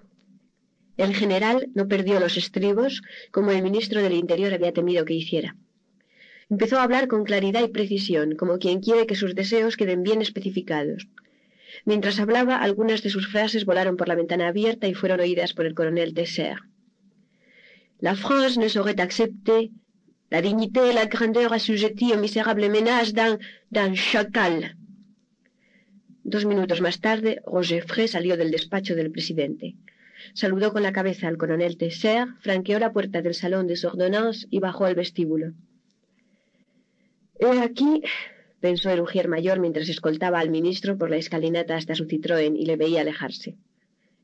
El 0.97 1.13
general 1.15 1.69
no 1.75 1.87
perdió 1.87 2.19
los 2.19 2.35
estribos 2.37 3.01
como 3.31 3.51
el 3.51 3.61
ministro 3.61 4.01
del 4.01 4.13
Interior 4.13 4.53
había 4.53 4.73
temido 4.73 5.05
que 5.05 5.13
hiciera. 5.13 5.55
Empezó 6.49 6.79
a 6.79 6.83
hablar 6.83 7.07
con 7.07 7.23
claridad 7.23 7.63
y 7.63 7.69
precisión, 7.69 8.35
como 8.35 8.57
quien 8.57 8.81
quiere 8.81 9.05
que 9.05 9.15
sus 9.15 9.35
deseos 9.35 9.77
queden 9.77 10.01
bien 10.03 10.21
especificados. 10.21 11.07
Mientras 11.85 12.19
hablaba, 12.19 12.57
algunas 12.57 13.03
de 13.03 13.09
sus 13.09 13.27
frases 13.27 13.65
volaron 13.65 13.95
por 13.95 14.07
la 14.07 14.15
ventana 14.15 14.47
abierta 14.47 14.87
y 14.87 14.95
fueron 14.95 15.19
oídas 15.19 15.53
por 15.53 15.65
el 15.65 15.75
coronel 15.75 16.13
Dessert. 16.13 16.63
La 17.99 18.15
France 18.15 18.57
ne 18.57 18.67
saurait 18.67 18.99
accepter 19.01 19.71
la 20.29 20.41
dignité 20.41 20.89
et 20.89 20.93
la 20.93 21.05
grandeur 21.05 21.53
assujetties 21.53 22.13
au 22.13 22.19
misérable 22.19 22.69
ménage 22.69 23.13
d'un 23.13 23.95
chacal. 23.95 24.75
Dos 26.23 26.45
minutos 26.45 26.81
más 26.81 26.99
tarde, 26.99 27.41
Roger 27.45 27.83
Frey 27.83 28.07
salió 28.07 28.35
del 28.35 28.51
despacho 28.51 28.95
del 28.95 29.11
presidente. 29.11 29.75
Saludó 30.33 30.73
con 30.73 30.83
la 30.83 30.91
cabeza 30.91 31.27
al 31.27 31.37
coronel 31.37 31.77
Tesser, 31.77 32.27
franqueó 32.41 32.79
la 32.79 32.91
puerta 32.91 33.21
del 33.21 33.33
salón 33.33 33.65
de 33.67 33.79
ordonnances 33.83 34.47
y 34.49 34.59
bajó 34.59 34.85
al 34.85 34.95
vestíbulo. 34.95 35.53
He 37.39 37.61
aquí, 37.61 38.01
pensó 38.59 38.89
el 38.89 38.99
ujier 38.99 39.27
mayor 39.27 39.59
mientras 39.59 39.89
escoltaba 39.89 40.39
al 40.39 40.49
ministro 40.49 40.97
por 40.97 41.09
la 41.09 41.17
escalinata 41.17 41.77
hasta 41.77 41.95
su 41.95 42.05
Citroën 42.05 42.55
y 42.57 42.65
le 42.65 42.75
veía 42.75 43.01
alejarse. 43.01 43.55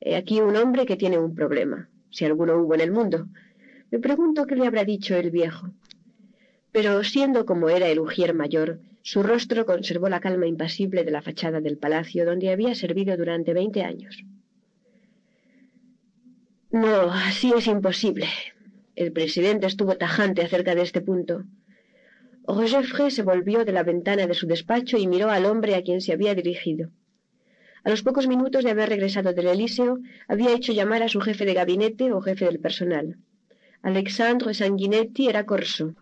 He 0.02 0.16
aquí 0.16 0.42
un 0.42 0.58
hombre 0.58 0.86
que 0.86 0.98
tiene 0.98 1.18
un 1.18 1.34
problema, 1.34 1.90
si 2.10 2.26
alguno 2.26 2.58
hubo 2.58 2.76
en 2.76 2.82
el 2.82 2.92
mundo. 2.92 3.28
Me 3.94 4.00
pregunto 4.00 4.48
qué 4.48 4.56
le 4.56 4.66
habrá 4.66 4.84
dicho 4.86 5.16
el 5.16 5.30
viejo. 5.30 5.70
Pero 6.72 7.04
siendo 7.04 7.46
como 7.46 7.70
era 7.70 7.88
el 7.90 8.00
ujier 8.00 8.34
mayor, 8.34 8.80
su 9.04 9.22
rostro 9.22 9.68
conservó 9.68 10.10
la 10.10 10.20
calma 10.20 10.48
impasible 10.48 11.04
de 11.04 11.12
la 11.12 11.22
fachada 11.22 11.62
del 11.62 11.78
palacio 11.78 12.26
donde 12.26 12.50
había 12.50 12.74
servido 12.74 13.16
durante 13.16 13.54
veinte 13.54 13.84
años. 13.84 14.24
No, 16.72 17.12
así 17.12 17.54
es 17.56 17.68
imposible. 17.68 18.26
El 18.96 19.12
presidente 19.12 19.68
estuvo 19.68 19.96
tajante 19.96 20.42
acerca 20.42 20.74
de 20.74 20.82
este 20.82 21.02
punto. 21.02 21.44
Roger 22.48 22.86
Frey 22.86 23.12
se 23.12 23.22
volvió 23.22 23.64
de 23.64 23.74
la 23.74 23.84
ventana 23.84 24.26
de 24.26 24.34
su 24.34 24.48
despacho 24.48 24.98
y 24.98 25.06
miró 25.06 25.30
al 25.30 25.46
hombre 25.46 25.76
a 25.76 25.84
quien 25.84 26.02
se 26.02 26.14
había 26.14 26.34
dirigido. 26.34 26.90
A 27.84 27.92
los 27.92 28.02
pocos 28.02 28.26
minutos 28.26 28.64
de 28.64 28.72
haber 28.72 28.90
regresado 28.90 29.34
del 29.34 29.50
Elíseo, 29.50 30.00
había 30.28 30.52
hecho 30.52 30.74
llamar 30.74 31.04
a 31.04 31.10
su 31.10 31.22
jefe 31.22 31.46
de 31.46 31.54
gabinete 31.54 32.12
o 32.12 32.22
jefe 32.22 32.46
del 32.46 32.60
personal. 32.60 33.20
Alexandre 33.92 34.54
Sanguinetti 34.54 35.28
era 35.28 35.46
corso. 35.46 35.94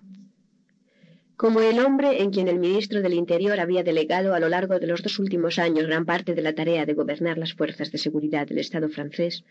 como 1.36 1.62
el 1.62 1.80
hombre 1.80 2.22
en 2.22 2.30
quien 2.30 2.48
el 2.48 2.60
ministro 2.60 3.02
del 3.02 3.16
Interior 3.16 3.60
había 3.60 3.82
delegado 3.82 4.36
a 4.36 4.40
lo 4.40 4.50
largo 4.50 4.78
de 4.78 4.86
los 4.86 5.02
dos 5.02 5.18
últimos 5.18 5.58
años 5.58 5.88
gran 5.88 6.06
parte 6.06 6.36
de 6.36 6.44
la 6.44 6.54
tarea 6.54 6.86
de 6.86 6.94
gobernar 6.94 7.40
las 7.40 7.54
fuerzas 7.56 7.92
de 7.92 7.98
seguridad 7.98 8.46
del 8.48 8.60
Estado 8.60 8.88
francés, 8.88 9.44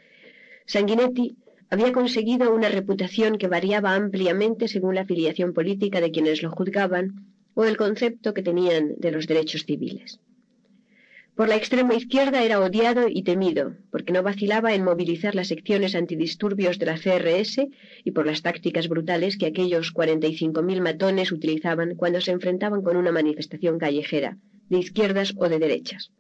Sanguinetti 0.65 1.27
había 1.71 1.91
conseguido 1.91 2.55
una 2.55 2.69
reputación 2.69 3.37
que 3.37 3.49
variaba 3.49 3.97
ampliamente 3.97 4.69
según 4.69 4.95
la 4.95 5.01
afiliación 5.01 5.53
política 5.53 6.01
de 6.01 6.13
quienes 6.13 6.41
lo 6.41 6.53
juzgaban 6.53 7.05
o 7.55 7.65
el 7.65 7.77
concepto 7.77 8.33
que 8.33 8.45
tenían 8.45 8.95
de 8.99 9.11
los 9.11 9.27
derechos 9.27 9.65
civiles. 9.67 10.21
Por 11.35 11.49
la 11.49 11.57
extrema 11.57 11.95
izquierda 11.95 12.43
era 12.43 12.61
odiado 12.61 13.07
y 13.09 13.23
temido, 13.23 13.77
porque 13.91 14.13
no 14.13 14.23
vacilaba 14.23 14.75
en 14.75 14.85
movilizar 14.85 15.35
las 15.35 15.49
secciones 15.49 15.95
antidisturbios 15.95 16.79
de 16.79 16.87
la 16.87 16.99
CRS 16.99 17.67
y 18.05 18.11
por 18.11 18.27
las 18.27 18.43
tácticas 18.43 18.89
brutales 18.89 19.39
que 19.39 19.47
aquellos 19.47 19.95
45.000 19.95 20.81
matones 20.83 21.33
utilizaban 21.33 21.95
cuando 21.95 22.21
se 22.21 22.33
enfrentaban 22.33 22.83
con 22.83 22.97
una 22.97 23.13
manifestación 23.13 23.79
callejera, 23.79 24.37
de 24.69 24.79
izquierdas 24.79 25.35
o 25.37 25.49
de 25.49 25.59
derechas. 25.59 26.13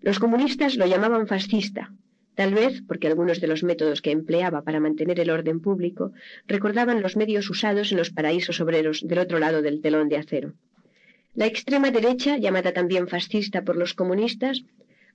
Los 0.00 0.18
comunistas 0.18 0.76
lo 0.76 0.86
llamaban 0.86 1.26
fascista, 1.26 1.92
tal 2.34 2.52
vez 2.52 2.82
porque 2.88 3.06
algunos 3.06 3.40
de 3.40 3.46
los 3.46 3.62
métodos 3.62 4.02
que 4.02 4.10
empleaba 4.10 4.62
para 4.62 4.80
mantener 4.80 5.20
el 5.20 5.30
orden 5.30 5.60
público 5.60 6.12
recordaban 6.48 7.00
los 7.00 7.16
medios 7.16 7.48
usados 7.48 7.92
en 7.92 7.98
los 7.98 8.10
paraísos 8.10 8.60
obreros 8.60 9.02
del 9.06 9.20
otro 9.20 9.38
lado 9.38 9.62
del 9.62 9.80
telón 9.80 10.08
de 10.08 10.16
acero. 10.16 10.54
La 11.36 11.46
extrema 11.46 11.90
derecha, 11.90 12.36
llamada 12.38 12.72
también 12.72 13.08
fascista 13.08 13.62
por 13.64 13.76
los 13.76 13.94
comunistas, 13.94 14.62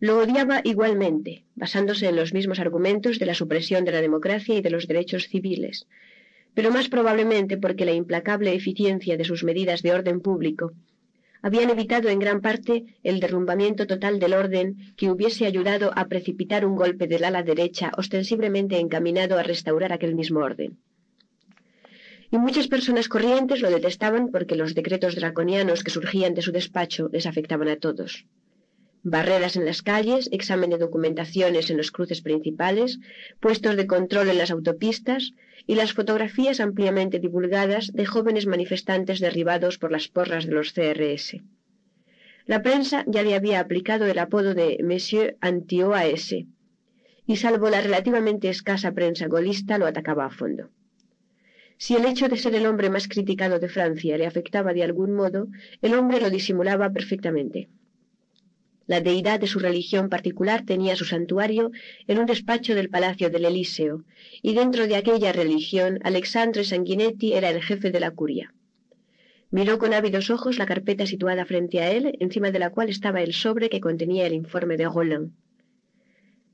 lo 0.01 0.17
odiaba 0.19 0.59
igualmente, 0.65 1.45
basándose 1.55 2.07
en 2.09 2.17
los 2.17 2.33
mismos 2.33 2.59
argumentos 2.59 3.19
de 3.19 3.25
la 3.25 3.33
supresión 3.33 3.85
de 3.85 3.93
la 3.93 4.01
democracia 4.01 4.55
y 4.55 4.61
de 4.61 4.69
los 4.69 4.85
derechos 4.85 5.29
civiles, 5.29 5.87
pero 6.53 6.71
más 6.71 6.89
probablemente 6.89 7.55
porque 7.57 7.85
la 7.85 7.93
implacable 7.93 8.53
eficiencia 8.53 9.15
de 9.15 9.23
sus 9.23 9.45
medidas 9.45 9.81
de 9.81 9.93
orden 9.93 10.19
público 10.19 10.73
habían 11.41 11.69
evitado 11.69 12.09
en 12.09 12.19
gran 12.19 12.41
parte 12.41 12.97
el 13.01 13.21
derrumbamiento 13.21 13.87
total 13.87 14.19
del 14.19 14.33
orden 14.33 14.93
que 14.97 15.09
hubiese 15.09 15.45
ayudado 15.45 15.93
a 15.95 16.07
precipitar 16.09 16.65
un 16.65 16.75
golpe 16.75 17.07
del 17.07 17.23
ala 17.23 17.43
derecha 17.43 17.91
ostensiblemente 17.97 18.77
encaminado 18.77 19.37
a 19.37 19.43
restaurar 19.43 19.93
aquel 19.93 20.15
mismo 20.15 20.41
orden 20.41 20.79
y 22.31 22.38
muchas 22.38 22.67
personas 22.67 23.08
corrientes 23.08 23.62
lo 23.62 23.69
detestaban 23.69 24.29
porque 24.29 24.56
los 24.56 24.76
decretos 24.76 25.15
draconianos 25.15 25.83
que 25.83 25.92
surgían 25.92 26.33
de 26.35 26.42
su 26.42 26.51
despacho 26.51 27.10
les 27.12 27.26
afectaban 27.26 27.69
a 27.69 27.78
todos. 27.78 28.26
Barreras 29.01 29.56
en 29.56 29.65
las 29.65 29.81
calles, 29.81 30.29
examen 30.31 30.69
de 30.69 30.78
documentaciones 30.78 31.69
en 31.69 31.78
los 31.78 31.92
cruces 31.92 32.22
principales, 32.22 32.99
puestos 33.40 33.78
de 33.78 33.88
control 33.88 34.29
en 34.29 34.38
las 34.38 34.51
autopistas 34.51 35.31
y 35.65 35.76
las 35.76 35.94
fotografías 35.94 36.60
ampliamente 36.60 37.19
divulgadas 37.19 37.94
de 37.94 38.06
jóvenes 38.06 38.45
manifestantes 38.45 39.19
derribados 39.19 39.78
por 39.78 39.92
las 39.92 40.10
porras 40.10 40.45
de 40.45 40.51
los 40.51 40.74
CRS. 40.74 41.42
La 42.45 42.62
prensa 42.62 43.06
ya 43.08 43.24
le 43.24 43.35
había 43.35 43.60
aplicado 43.60 44.06
el 44.06 44.19
apodo 44.19 44.53
de 44.53 44.79
Monsieur 44.83 45.38
Anti-OAS, 45.40 46.33
y 47.26 47.35
salvo 47.38 47.69
la 47.69 47.79
relativamente 47.79 48.49
escasa 48.49 48.92
prensa 48.92 49.28
golista 49.28 49.78
lo 49.78 49.85
atacaba 49.85 50.26
a 50.26 50.29
fondo. 50.29 50.72
Si 51.81 51.95
el 51.95 52.06
hecho 52.06 52.28
de 52.28 52.35
ser 52.35 52.53
el 52.56 52.65
hombre 52.65 52.90
más 52.90 53.08
criticado 53.08 53.58
de 53.58 53.69
Francia 53.69 54.17
le 54.17 54.28
afectaba 54.28 54.74
de 54.74 54.83
algún 54.83 55.13
modo, 55.13 55.47
el 55.81 55.94
hombre 55.94 56.19
lo 56.19 56.29
disimulaba 56.29 56.90
perfectamente. 56.90 57.69
La 58.85 58.99
deidad 58.99 59.40
de 59.40 59.47
su 59.47 59.60
religión 59.60 60.10
particular 60.10 60.65
tenía 60.65 60.97
su 60.97 61.06
santuario 61.06 61.72
en 62.06 62.19
un 62.19 62.26
despacho 62.26 62.76
del 62.76 62.90
Palacio 62.90 63.29
del 63.29 63.45
Elíseo, 63.45 64.03
y 64.42 64.56
dentro 64.56 64.88
de 64.88 64.97
aquella 64.97 65.31
religión 65.31 65.99
Alexandre 66.03 66.65
Sanguinetti 66.65 67.31
era 67.31 67.49
el 67.49 67.63
jefe 67.63 67.92
de 67.92 68.01
la 68.01 68.12
curia. 68.12 68.53
Miró 69.49 69.79
con 69.79 69.94
ávidos 69.94 70.29
ojos 70.31 70.58
la 70.58 70.65
carpeta 70.65 71.06
situada 71.06 71.45
frente 71.45 71.79
a 71.79 71.92
él, 71.92 72.17
encima 72.19 72.51
de 72.51 72.60
la 72.60 72.72
cual 72.72 72.90
estaba 72.90 73.22
el 73.22 73.31
sobre 73.31 73.69
que 73.69 73.79
contenía 73.79 74.28
el 74.28 74.33
informe 74.33 74.76
de 74.76 74.90
Roland. 74.90 75.31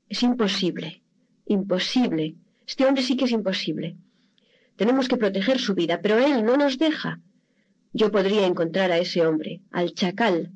Es 0.08 0.22
imposible, 0.22 1.02
imposible. 1.46 2.36
Este 2.64 2.84
hombre 2.84 3.02
sí 3.02 3.16
que 3.16 3.24
es 3.24 3.32
imposible. 3.32 3.96
Tenemos 4.76 5.08
que 5.08 5.16
proteger 5.16 5.58
su 5.58 5.74
vida, 5.74 6.00
pero 6.02 6.18
él 6.18 6.44
no 6.44 6.56
nos 6.56 6.78
deja. 6.78 7.20
Yo 7.92 8.10
podría 8.10 8.46
encontrar 8.46 8.92
a 8.92 8.98
ese 8.98 9.26
hombre, 9.26 9.60
al 9.70 9.94
chacal, 9.94 10.50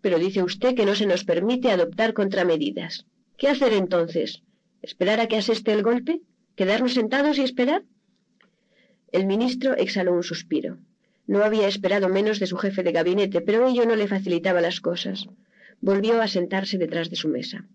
pero 0.00 0.18
dice 0.18 0.42
usted 0.42 0.74
que 0.76 0.86
no 0.86 0.94
se 0.94 1.06
nos 1.06 1.24
permite 1.24 1.70
adoptar 1.70 2.14
contramedidas. 2.14 3.06
¿Qué 3.36 3.48
hacer 3.48 3.72
entonces? 3.72 4.42
¿Esperar 4.82 5.18
a 5.20 5.26
que 5.26 5.36
aseste 5.36 5.72
el 5.72 5.82
golpe? 5.82 6.20
¿Quedarnos 6.54 6.94
sentados 6.94 7.38
y 7.38 7.42
esperar? 7.42 7.82
El 9.10 9.26
ministro 9.26 9.76
exhaló 9.76 10.12
un 10.12 10.22
suspiro. 10.22 10.78
No 11.26 11.42
había 11.42 11.66
esperado 11.66 12.08
menos 12.08 12.38
de 12.38 12.46
su 12.46 12.56
jefe 12.56 12.84
de 12.84 12.92
gabinete, 12.92 13.40
pero 13.40 13.66
ello 13.66 13.84
no 13.84 13.96
le 13.96 14.06
facilitaba 14.06 14.60
las 14.60 14.80
cosas. 14.80 15.26
Volvió 15.80 16.22
a 16.22 16.28
sentarse 16.28 16.78
detrás 16.78 17.10
de 17.10 17.16
su 17.16 17.28
mesa. 17.28 17.66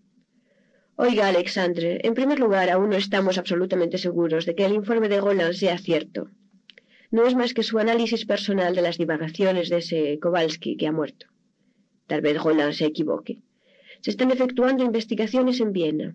Oiga, 0.96 1.26
Alexandre, 1.26 2.00
en 2.04 2.12
primer 2.14 2.38
lugar, 2.38 2.68
aún 2.68 2.90
no 2.90 2.96
estamos 2.96 3.38
absolutamente 3.38 3.96
seguros 3.96 4.44
de 4.44 4.54
que 4.54 4.66
el 4.66 4.74
informe 4.74 5.08
de 5.08 5.20
Roland 5.20 5.54
sea 5.54 5.78
cierto. 5.78 6.28
No 7.10 7.26
es 7.26 7.34
más 7.34 7.54
que 7.54 7.62
su 7.62 7.78
análisis 7.78 8.26
personal 8.26 8.74
de 8.74 8.82
las 8.82 8.98
divagaciones 8.98 9.70
de 9.70 9.78
ese 9.78 10.18
Kowalski 10.20 10.76
que 10.76 10.86
ha 10.86 10.92
muerto. 10.92 11.26
Tal 12.06 12.20
vez 12.20 12.42
Roland 12.42 12.74
se 12.74 12.84
equivoque. 12.84 13.40
Se 14.00 14.10
están 14.10 14.30
efectuando 14.30 14.84
investigaciones 14.84 15.60
en 15.60 15.72
Viena. 15.72 16.14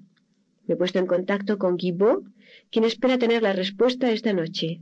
Me 0.66 0.76
he 0.76 0.78
puesto 0.78 1.00
en 1.00 1.08
contacto 1.08 1.58
con 1.58 1.78
Guibaud, 1.78 2.28
quien 2.70 2.86
espera 2.86 3.18
tener 3.18 3.42
la 3.42 3.54
respuesta 3.54 4.12
esta 4.12 4.34
noche. 4.34 4.82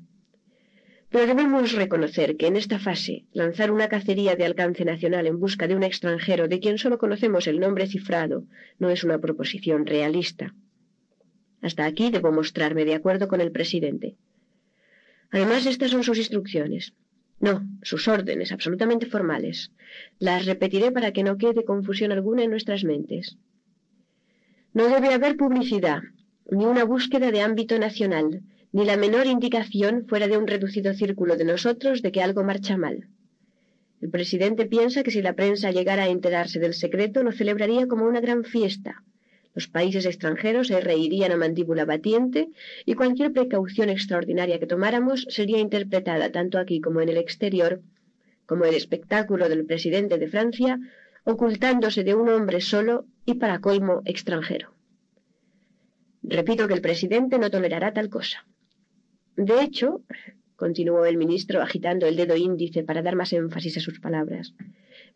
Pero 1.15 1.27
debemos 1.27 1.71
reconocer 1.71 2.35
que 2.35 2.47
en 2.47 2.57
esta 2.57 2.77
fase, 2.77 3.23
lanzar 3.31 3.71
una 3.71 3.87
cacería 3.87 4.35
de 4.35 4.43
alcance 4.43 4.83
nacional 4.83 5.27
en 5.27 5.39
busca 5.39 5.65
de 5.65 5.73
un 5.73 5.83
extranjero 5.83 6.49
de 6.49 6.59
quien 6.59 6.77
solo 6.77 6.97
conocemos 6.97 7.47
el 7.47 7.61
nombre 7.61 7.87
cifrado 7.87 8.43
no 8.79 8.89
es 8.89 9.05
una 9.05 9.17
proposición 9.19 9.85
realista. 9.85 10.53
Hasta 11.61 11.85
aquí 11.85 12.11
debo 12.11 12.33
mostrarme 12.33 12.83
de 12.83 12.95
acuerdo 12.95 13.29
con 13.29 13.39
el 13.39 13.53
presidente. 13.53 14.17
Además, 15.31 15.65
estas 15.65 15.91
son 15.91 16.03
sus 16.03 16.17
instrucciones. 16.17 16.93
No, 17.39 17.65
sus 17.81 18.09
órdenes, 18.09 18.51
absolutamente 18.51 19.05
formales. 19.05 19.71
Las 20.19 20.45
repetiré 20.45 20.91
para 20.91 21.13
que 21.13 21.23
no 21.23 21.37
quede 21.37 21.63
confusión 21.63 22.11
alguna 22.11 22.43
en 22.43 22.49
nuestras 22.49 22.83
mentes. 22.83 23.37
No 24.73 24.89
debe 24.89 25.13
haber 25.13 25.37
publicidad, 25.37 26.01
ni 26.51 26.65
una 26.65 26.83
búsqueda 26.83 27.31
de 27.31 27.39
ámbito 27.39 27.79
nacional, 27.79 28.41
ni 28.75 28.83
la 28.83 28.97
menor 28.97 29.25
indicación 29.25 30.05
fuera 30.05 30.27
de 30.27 30.37
un 30.37 30.47
reducido 30.47 30.93
círculo 30.93 31.37
de 31.37 31.45
nosotros 31.45 32.01
de 32.01 32.11
que 32.11 32.21
algo 32.21 32.43
marcha 32.43 32.75
mal. 32.75 33.07
El 34.01 34.09
presidente 34.09 34.65
piensa 34.65 35.01
que 35.01 35.11
si 35.11 35.21
la 35.21 35.31
prensa 35.31 35.71
llegara 35.71 36.03
a 36.03 36.09
enterarse 36.09 36.59
del 36.59 36.73
secreto 36.73 37.23
lo 37.23 37.31
celebraría 37.31 37.87
como 37.87 38.03
una 38.05 38.19
gran 38.19 38.43
fiesta. 38.43 39.01
Los 39.53 39.69
países 39.69 40.05
extranjeros 40.05 40.67
se 40.67 40.81
reirían 40.81 41.31
a 41.31 41.37
mandíbula 41.37 41.85
batiente 41.85 42.49
y 42.85 42.95
cualquier 42.95 43.31
precaución 43.31 43.89
extraordinaria 43.89 44.59
que 44.59 44.67
tomáramos 44.67 45.25
sería 45.29 45.59
interpretada 45.59 46.33
tanto 46.33 46.59
aquí 46.59 46.81
como 46.81 46.99
en 46.99 47.07
el 47.07 47.17
exterior 47.17 47.81
como 48.45 48.65
el 48.65 48.75
espectáculo 48.75 49.47
del 49.47 49.65
presidente 49.65 50.17
de 50.17 50.27
Francia 50.27 50.79
ocultándose 51.23 52.03
de 52.03 52.13
un 52.13 52.27
hombre 52.27 52.59
solo 52.59 53.05
y 53.25 53.35
para 53.35 53.61
colmo 53.61 54.01
extranjero. 54.03 54.73
Repito 56.23 56.67
que 56.67 56.73
el 56.73 56.81
presidente 56.81 57.39
no 57.39 57.49
tolerará 57.49 57.93
tal 57.93 58.09
cosa. 58.09 58.45
De 59.35 59.61
hecho, 59.61 60.01
continuó 60.55 61.05
el 61.05 61.17
ministro 61.17 61.61
agitando 61.61 62.07
el 62.07 62.15
dedo 62.15 62.35
índice 62.37 62.83
para 62.83 63.01
dar 63.01 63.15
más 63.15 63.33
énfasis 63.33 63.77
a 63.77 63.81
sus 63.81 63.99
palabras, 63.99 64.53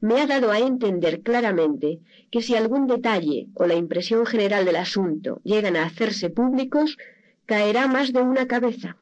me 0.01 0.19
ha 0.21 0.27
dado 0.27 0.51
a 0.51 0.59
entender 0.59 1.21
claramente 1.21 1.99
que 2.31 2.41
si 2.41 2.55
algún 2.55 2.87
detalle 2.87 3.47
o 3.53 3.65
la 3.65 3.75
impresión 3.75 4.25
general 4.25 4.65
del 4.65 4.77
asunto 4.77 5.41
llegan 5.43 5.75
a 5.75 5.85
hacerse 5.85 6.29
públicos, 6.29 6.97
caerá 7.45 7.87
más 7.87 8.13
de 8.13 8.21
una 8.21 8.47
cabeza. 8.47 8.97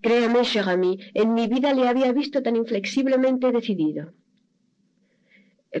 Créame, 0.00 0.42
cher 0.42 0.68
ami, 0.68 0.98
en 1.14 1.34
mi 1.34 1.48
vida 1.48 1.72
le 1.74 1.88
había 1.88 2.12
visto 2.12 2.42
tan 2.42 2.56
inflexiblemente 2.56 3.50
decidido. 3.50 4.12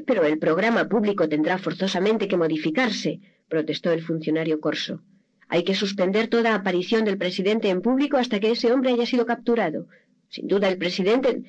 Pero 0.06 0.24
el 0.24 0.38
programa 0.38 0.88
público 0.88 1.28
tendrá 1.28 1.58
forzosamente 1.58 2.28
que 2.28 2.36
modificarse, 2.36 3.20
protestó 3.48 3.92
el 3.92 4.02
funcionario 4.02 4.60
corso. 4.60 5.02
Hay 5.48 5.62
que 5.62 5.74
suspender 5.74 6.26
toda 6.28 6.54
aparición 6.54 7.04
del 7.04 7.18
presidente 7.18 7.68
en 7.68 7.80
público 7.80 8.16
hasta 8.16 8.40
que 8.40 8.50
ese 8.50 8.72
hombre 8.72 8.90
haya 8.90 9.06
sido 9.06 9.26
capturado. 9.26 9.86
Sin 10.28 10.48
duda 10.48 10.68
el 10.68 10.76
presidente. 10.76 11.42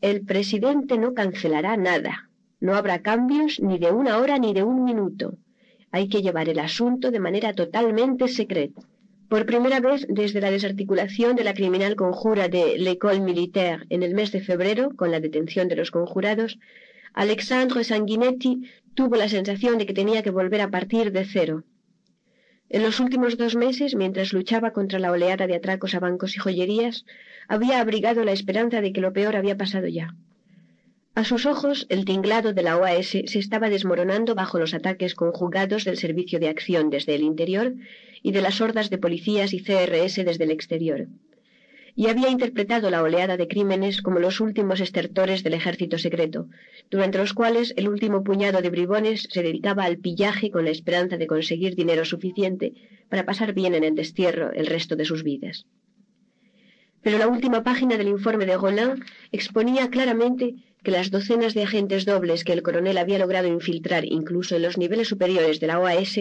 El 0.00 0.24
presidente 0.24 0.96
no 0.96 1.12
cancelará 1.12 1.76
nada. 1.76 2.30
No 2.60 2.76
habrá 2.76 3.02
cambios 3.02 3.60
ni 3.60 3.78
de 3.78 3.90
una 3.90 4.18
hora 4.18 4.38
ni 4.38 4.54
de 4.54 4.62
un 4.62 4.84
minuto. 4.84 5.34
Hay 5.90 6.08
que 6.08 6.22
llevar 6.22 6.48
el 6.48 6.60
asunto 6.60 7.10
de 7.10 7.20
manera 7.20 7.52
totalmente 7.52 8.28
secreta. 8.28 8.82
Por 9.28 9.44
primera 9.44 9.80
vez 9.80 10.06
desde 10.08 10.40
la 10.40 10.52
desarticulación 10.52 11.34
de 11.34 11.42
la 11.42 11.54
criminal 11.54 11.96
conjura 11.96 12.48
de 12.48 12.78
l'École 12.78 13.20
Militaire 13.20 13.84
en 13.90 14.04
el 14.04 14.14
mes 14.14 14.30
de 14.30 14.40
febrero, 14.40 14.90
con 14.94 15.10
la 15.10 15.18
detención 15.18 15.66
de 15.66 15.74
los 15.74 15.90
conjurados, 15.90 16.60
Alexandre 17.12 17.82
Sanguinetti 17.82 18.70
tuvo 18.94 19.16
la 19.16 19.28
sensación 19.28 19.78
de 19.78 19.86
que 19.86 19.94
tenía 19.94 20.22
que 20.22 20.30
volver 20.30 20.60
a 20.60 20.70
partir 20.70 21.10
de 21.10 21.24
cero 21.24 21.64
En 22.68 22.82
los 22.82 22.98
últimos 22.98 23.36
dos 23.36 23.54
meses, 23.54 23.94
mientras 23.94 24.32
luchaba 24.32 24.72
contra 24.72 24.98
la 24.98 25.12
oleada 25.12 25.46
de 25.46 25.54
atracos 25.54 25.94
a 25.94 26.00
bancos 26.00 26.34
y 26.34 26.38
joyerías, 26.38 27.04
había 27.48 27.80
abrigado 27.80 28.24
la 28.24 28.32
esperanza 28.32 28.80
de 28.80 28.92
que 28.92 29.00
lo 29.00 29.12
peor 29.12 29.36
había 29.36 29.56
pasado 29.56 29.86
ya. 29.86 30.14
A 31.14 31.24
sus 31.24 31.46
ojos, 31.46 31.86
el 31.88 32.04
tinglado 32.04 32.52
de 32.52 32.62
la 32.62 32.76
OAS 32.76 33.06
se 33.06 33.38
estaba 33.38 33.70
desmoronando 33.70 34.34
bajo 34.34 34.58
los 34.58 34.74
ataques 34.74 35.14
conjugados 35.14 35.84
del 35.84 35.96
Servicio 35.96 36.40
de 36.40 36.48
Acción 36.48 36.90
desde 36.90 37.14
el 37.14 37.22
interior 37.22 37.72
y 38.22 38.32
de 38.32 38.42
las 38.42 38.60
hordas 38.60 38.90
de 38.90 38.98
policías 38.98 39.54
y 39.54 39.60
CRS 39.62 40.16
desde 40.24 40.44
el 40.44 40.50
exterior. 40.50 41.06
Y 41.98 42.08
había 42.08 42.28
interpretado 42.28 42.90
la 42.90 43.02
oleada 43.02 43.38
de 43.38 43.48
crímenes 43.48 44.02
como 44.02 44.18
los 44.20 44.40
últimos 44.40 44.80
estertores 44.80 45.42
del 45.42 45.54
ejército 45.54 45.96
secreto, 45.96 46.46
durante 46.90 47.16
los 47.16 47.32
cuales 47.32 47.72
el 47.78 47.88
último 47.88 48.22
puñado 48.22 48.60
de 48.60 48.68
bribones 48.68 49.26
se 49.30 49.42
dedicaba 49.42 49.84
al 49.84 49.96
pillaje 49.96 50.50
con 50.50 50.66
la 50.66 50.70
esperanza 50.70 51.16
de 51.16 51.26
conseguir 51.26 51.74
dinero 51.74 52.04
suficiente 52.04 52.74
para 53.08 53.24
pasar 53.24 53.54
bien 53.54 53.74
en 53.74 53.82
el 53.82 53.94
destierro 53.94 54.52
el 54.52 54.66
resto 54.66 54.94
de 54.94 55.06
sus 55.06 55.22
vidas. 55.22 55.64
Pero 57.00 57.16
la 57.16 57.28
última 57.28 57.62
página 57.62 57.96
del 57.96 58.08
informe 58.08 58.44
de 58.44 58.58
Roland 58.58 59.02
exponía 59.32 59.88
claramente 59.88 60.54
que 60.82 60.90
las 60.90 61.10
docenas 61.10 61.54
de 61.54 61.62
agentes 61.62 62.04
dobles 62.04 62.44
que 62.44 62.52
el 62.52 62.62
coronel 62.62 62.98
había 62.98 63.18
logrado 63.18 63.48
infiltrar 63.48 64.04
incluso 64.04 64.54
en 64.54 64.62
los 64.62 64.76
niveles 64.76 65.08
superiores 65.08 65.60
de 65.60 65.66
la 65.68 65.80
OAS 65.80 66.18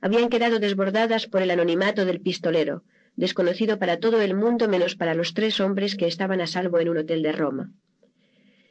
habían 0.00 0.28
quedado 0.28 0.60
desbordadas 0.60 1.26
por 1.26 1.42
el 1.42 1.50
anonimato 1.50 2.04
del 2.04 2.20
pistolero, 2.20 2.84
desconocido 3.18 3.80
para 3.80 3.98
todo 3.98 4.22
el 4.22 4.34
mundo 4.34 4.68
menos 4.68 4.94
para 4.94 5.14
los 5.14 5.34
tres 5.34 5.58
hombres 5.58 5.96
que 5.96 6.06
estaban 6.06 6.40
a 6.40 6.46
salvo 6.46 6.78
en 6.78 6.88
un 6.88 6.98
hotel 6.98 7.20
de 7.22 7.32
Roma. 7.32 7.72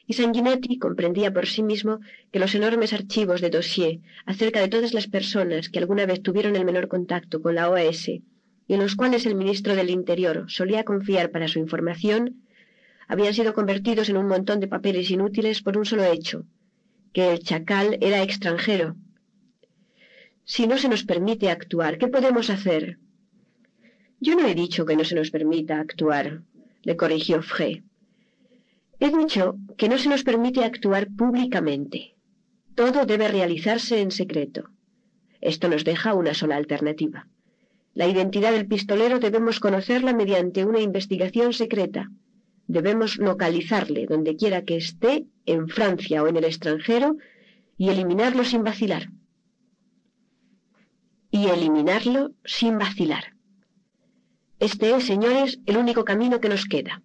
Y 0.09 0.13
Sanguinetti 0.13 0.79
comprendía 0.79 1.33
por 1.33 1.47
sí 1.47 1.61
mismo 1.63 1.99
que 2.31 2.39
los 2.39 2.55
enormes 2.55 2.93
archivos 2.93 3.41
de 3.41 3.49
dossier 3.49 3.99
acerca 4.25 4.61
de 4.61 4.69
todas 4.69 4.93
las 4.93 5.07
personas 5.07 5.67
que 5.69 5.79
alguna 5.79 6.05
vez 6.05 6.21
tuvieron 6.21 6.55
el 6.55 6.63
menor 6.63 6.87
contacto 6.87 7.41
con 7.41 7.55
la 7.55 7.69
OAS 7.69 8.07
y 8.07 8.23
en 8.69 8.79
los 8.79 8.95
cuales 8.95 9.25
el 9.25 9.35
ministro 9.35 9.75
del 9.75 9.89
Interior 9.89 10.45
solía 10.47 10.85
confiar 10.85 11.29
para 11.29 11.49
su 11.49 11.59
información 11.59 12.43
habían 13.09 13.33
sido 13.33 13.53
convertidos 13.53 14.07
en 14.07 14.15
un 14.15 14.27
montón 14.27 14.61
de 14.61 14.69
papeles 14.69 15.11
inútiles 15.11 15.61
por 15.61 15.77
un 15.77 15.85
solo 15.85 16.05
hecho, 16.05 16.45
que 17.11 17.33
el 17.33 17.39
chacal 17.39 17.97
era 17.99 18.23
extranjero. 18.23 18.95
Si 20.45 20.67
no 20.67 20.77
se 20.77 20.87
nos 20.87 21.03
permite 21.03 21.49
actuar, 21.49 21.97
¿qué 21.97 22.07
podemos 22.07 22.49
hacer? 22.49 22.97
Yo 24.19 24.35
no 24.35 24.47
he 24.47 24.55
dicho 24.55 24.85
que 24.85 24.95
no 24.95 25.03
se 25.03 25.15
nos 25.15 25.31
permita 25.31 25.79
actuar, 25.79 26.41
le 26.83 26.95
corrigió 26.95 27.41
Frey. 27.41 27.83
He 28.99 29.15
dicho 29.15 29.57
que 29.77 29.89
no 29.89 29.97
se 29.97 30.09
nos 30.09 30.23
permite 30.23 30.63
actuar 30.63 31.07
públicamente. 31.15 32.15
Todo 32.75 33.05
debe 33.05 33.27
realizarse 33.27 34.01
en 34.01 34.11
secreto. 34.11 34.69
Esto 35.39 35.69
nos 35.69 35.83
deja 35.83 36.15
una 36.15 36.33
sola 36.33 36.55
alternativa. 36.55 37.27
La 37.93 38.07
identidad 38.07 38.51
del 38.51 38.67
pistolero 38.67 39.19
debemos 39.19 39.59
conocerla 39.59 40.13
mediante 40.13 40.65
una 40.65 40.79
investigación 40.79 41.53
secreta 41.53 42.09
Debemos 42.67 43.17
localizarle 43.17 44.05
donde 44.07 44.35
quiera 44.35 44.65
que 44.65 44.75
esté, 44.75 45.25
en 45.45 45.69
Francia 45.69 46.21
o 46.21 46.27
en 46.27 46.35
el 46.35 46.43
extranjero, 46.43 47.15
y 47.77 47.89
eliminarlo 47.89 48.43
sin 48.43 48.63
vacilar. 48.63 49.09
Y 51.31 51.47
eliminarlo 51.47 52.31
sin 52.43 52.77
vacilar. 52.77 53.36
Este 54.59 54.95
es, 54.95 55.05
señores, 55.05 55.59
el 55.67 55.77
único 55.77 56.03
camino 56.03 56.41
que 56.41 56.49
nos 56.49 56.65
queda. 56.65 57.03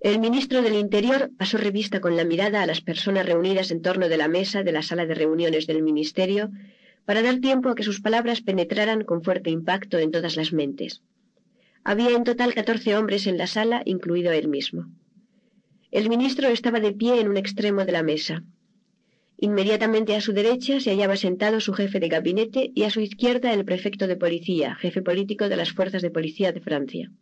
El 0.00 0.20
ministro 0.20 0.62
del 0.62 0.74
Interior 0.74 1.30
pasó 1.36 1.58
revista 1.58 2.00
con 2.00 2.16
la 2.16 2.24
mirada 2.24 2.62
a 2.62 2.66
las 2.66 2.80
personas 2.80 3.26
reunidas 3.26 3.72
en 3.72 3.82
torno 3.82 4.08
de 4.08 4.16
la 4.16 4.28
mesa 4.28 4.62
de 4.62 4.70
la 4.70 4.82
sala 4.82 5.06
de 5.06 5.14
reuniones 5.16 5.66
del 5.66 5.82
ministerio 5.82 6.50
para 7.04 7.20
dar 7.20 7.38
tiempo 7.40 7.68
a 7.68 7.74
que 7.74 7.82
sus 7.82 8.00
palabras 8.00 8.42
penetraran 8.42 9.02
con 9.02 9.24
fuerte 9.24 9.50
impacto 9.50 9.98
en 9.98 10.12
todas 10.12 10.36
las 10.36 10.52
mentes. 10.52 11.02
Había 11.82 12.10
en 12.10 12.22
total 12.22 12.54
catorce 12.54 12.96
hombres 12.96 13.26
en 13.26 13.36
la 13.36 13.48
sala, 13.48 13.82
incluido 13.84 14.30
él 14.30 14.46
mismo. 14.46 14.86
El 15.90 16.08
ministro 16.08 16.46
estaba 16.46 16.78
de 16.78 16.92
pie 16.92 17.20
en 17.20 17.28
un 17.28 17.36
extremo 17.36 17.84
de 17.84 17.92
la 17.92 18.04
mesa. 18.04 18.44
Inmediatamente 19.40 20.16
a 20.16 20.20
su 20.20 20.32
derecha 20.32 20.80
se 20.80 20.90
hallaba 20.90 21.16
sentado 21.16 21.60
su 21.60 21.72
jefe 21.72 22.00
de 22.00 22.08
gabinete 22.08 22.72
y 22.74 22.82
a 22.82 22.90
su 22.90 23.00
izquierda 23.00 23.52
el 23.52 23.64
prefecto 23.64 24.08
de 24.08 24.16
policía, 24.16 24.74
jefe 24.74 25.00
político 25.00 25.48
de 25.48 25.56
las 25.56 25.70
fuerzas 25.70 26.02
de 26.02 26.10
policía 26.10 26.50
de 26.50 26.60
Francia. 26.60 27.12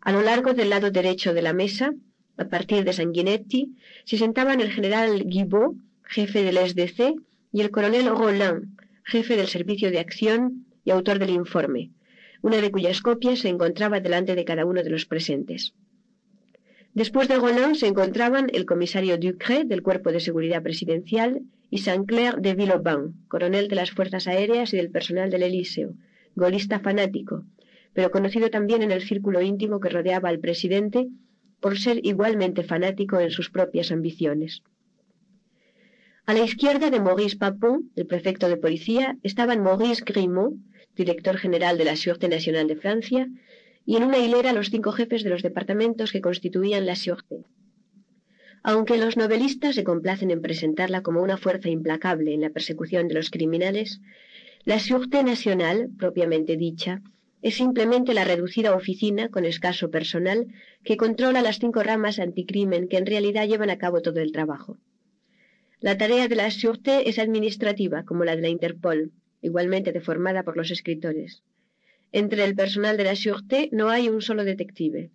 A 0.00 0.10
lo 0.10 0.22
largo 0.22 0.52
del 0.52 0.70
lado 0.70 0.90
derecho 0.90 1.32
de 1.32 1.42
la 1.42 1.52
mesa, 1.52 1.94
a 2.36 2.48
partir 2.48 2.82
de 2.84 2.92
Sanguinetti, 2.92 3.76
se 4.04 4.18
sentaban 4.18 4.60
el 4.60 4.72
general 4.72 5.24
Guibaud, 5.26 5.76
jefe 6.02 6.42
del 6.42 6.58
SDC, 6.58 7.14
y 7.52 7.60
el 7.60 7.70
coronel 7.70 8.06
Roland, 8.06 8.76
jefe 9.04 9.36
del 9.36 9.46
Servicio 9.46 9.92
de 9.92 10.00
Acción 10.00 10.66
y 10.84 10.90
autor 10.90 11.20
del 11.20 11.30
informe, 11.30 11.90
una 12.42 12.56
de 12.60 12.70
cuyas 12.72 13.00
copias 13.00 13.40
se 13.40 13.48
encontraba 13.48 14.00
delante 14.00 14.34
de 14.34 14.44
cada 14.44 14.64
uno 14.64 14.82
de 14.82 14.90
los 14.90 15.06
presentes. 15.06 15.74
Después 16.94 17.28
de 17.28 17.36
Roland 17.36 17.76
se 17.76 17.86
encontraban 17.86 18.48
el 18.52 18.66
comisario 18.66 19.16
Ducré 19.16 19.64
del 19.64 19.82
Cuerpo 19.82 20.10
de 20.10 20.18
Seguridad 20.18 20.62
Presidencial 20.62 21.42
y 21.70 21.78
Saint-Clair 21.78 22.40
de 22.40 22.54
Villobin, 22.54 23.14
coronel 23.28 23.68
de 23.68 23.76
las 23.76 23.92
Fuerzas 23.92 24.26
Aéreas 24.26 24.74
y 24.74 24.76
del 24.76 24.90
personal 24.90 25.30
del 25.30 25.44
Elíseo, 25.44 25.94
golista 26.34 26.80
fanático, 26.80 27.44
pero 27.92 28.10
conocido 28.10 28.50
también 28.50 28.82
en 28.82 28.90
el 28.90 29.02
círculo 29.02 29.40
íntimo 29.40 29.78
que 29.78 29.88
rodeaba 29.88 30.28
al 30.28 30.40
presidente 30.40 31.08
por 31.60 31.78
ser 31.78 32.04
igualmente 32.04 32.64
fanático 32.64 33.20
en 33.20 33.30
sus 33.30 33.50
propias 33.50 33.92
ambiciones. 33.92 34.62
A 36.26 36.34
la 36.34 36.44
izquierda 36.44 36.90
de 36.90 37.00
Maurice 37.00 37.36
Papon, 37.36 37.90
el 37.94 38.06
prefecto 38.06 38.48
de 38.48 38.56
policía, 38.56 39.16
estaban 39.22 39.62
Maurice 39.62 40.02
Grimaud, 40.04 40.54
director 40.96 41.36
general 41.36 41.78
de 41.78 41.84
la 41.84 41.96
Sûreté 41.96 42.28
Nacional 42.28 42.66
de 42.66 42.76
Francia, 42.76 43.28
y 43.90 43.96
en 43.96 44.04
una 44.04 44.18
hilera 44.18 44.52
los 44.52 44.70
cinco 44.70 44.92
jefes 44.92 45.24
de 45.24 45.30
los 45.30 45.42
departamentos 45.42 46.12
que 46.12 46.20
constituían 46.20 46.86
la 46.86 46.94
Sûreté. 46.94 47.38
Aunque 48.62 48.96
los 48.96 49.16
novelistas 49.16 49.74
se 49.74 49.82
complacen 49.82 50.30
en 50.30 50.40
presentarla 50.40 51.02
como 51.02 51.20
una 51.20 51.36
fuerza 51.36 51.70
implacable 51.70 52.32
en 52.32 52.40
la 52.40 52.50
persecución 52.50 53.08
de 53.08 53.14
los 53.14 53.30
criminales, 53.30 54.00
la 54.64 54.78
Sûreté 54.78 55.24
Nacional, 55.24 55.90
propiamente 55.98 56.56
dicha, 56.56 57.02
es 57.42 57.56
simplemente 57.56 58.14
la 58.14 58.22
reducida 58.22 58.76
oficina 58.76 59.28
con 59.28 59.44
escaso 59.44 59.90
personal 59.90 60.46
que 60.84 60.96
controla 60.96 61.42
las 61.42 61.58
cinco 61.58 61.82
ramas 61.82 62.20
anticrimen 62.20 62.86
que 62.86 62.98
en 62.98 63.06
realidad 63.06 63.48
llevan 63.48 63.70
a 63.70 63.78
cabo 63.78 64.02
todo 64.02 64.20
el 64.20 64.30
trabajo. 64.30 64.78
La 65.80 65.98
tarea 65.98 66.28
de 66.28 66.36
la 66.36 66.46
Sûreté 66.52 67.08
es 67.08 67.18
administrativa, 67.18 68.04
como 68.04 68.24
la 68.24 68.36
de 68.36 68.42
la 68.42 68.50
Interpol, 68.50 69.10
igualmente 69.42 69.90
deformada 69.90 70.44
por 70.44 70.56
los 70.56 70.70
escritores. 70.70 71.42
Entre 72.12 72.44
el 72.44 72.56
personal 72.56 72.96
de 72.96 73.04
la 73.04 73.14
Sûreté 73.14 73.68
no 73.72 73.88
hay 73.88 74.08
un 74.08 74.20
solo 74.20 74.44
detective. 74.44 75.10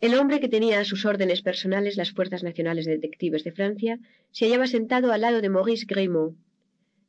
El 0.00 0.14
hombre 0.16 0.40
que 0.40 0.48
tenía 0.48 0.80
a 0.80 0.84
sus 0.84 1.04
órdenes 1.04 1.42
personales 1.42 1.96
las 1.96 2.10
Fuerzas 2.10 2.42
Nacionales 2.42 2.84
de 2.84 2.92
Detectives 2.92 3.44
de 3.44 3.52
Francia 3.52 3.98
se 4.32 4.46
hallaba 4.46 4.66
sentado 4.66 5.12
al 5.12 5.20
lado 5.20 5.40
de 5.40 5.48
Maurice 5.48 5.86
Grimaud. 5.88 6.34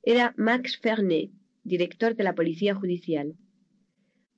Era 0.04 0.34
Max 0.38 0.78
Fernet, 0.78 1.32
director 1.64 2.16
de 2.16 2.24
la 2.24 2.36
Policía 2.36 2.76
Judicial. 2.76 3.34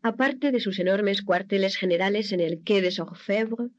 Aparte 0.02 0.52
de 0.52 0.62
sus 0.62 0.80
enormes 0.80 1.22
cuarteles 1.22 1.76
generales 1.76 2.32
en 2.32 2.40
el 2.40 2.64
Quai 2.64 2.82
des 2.82 3.00
Orfèvres, 3.00 3.72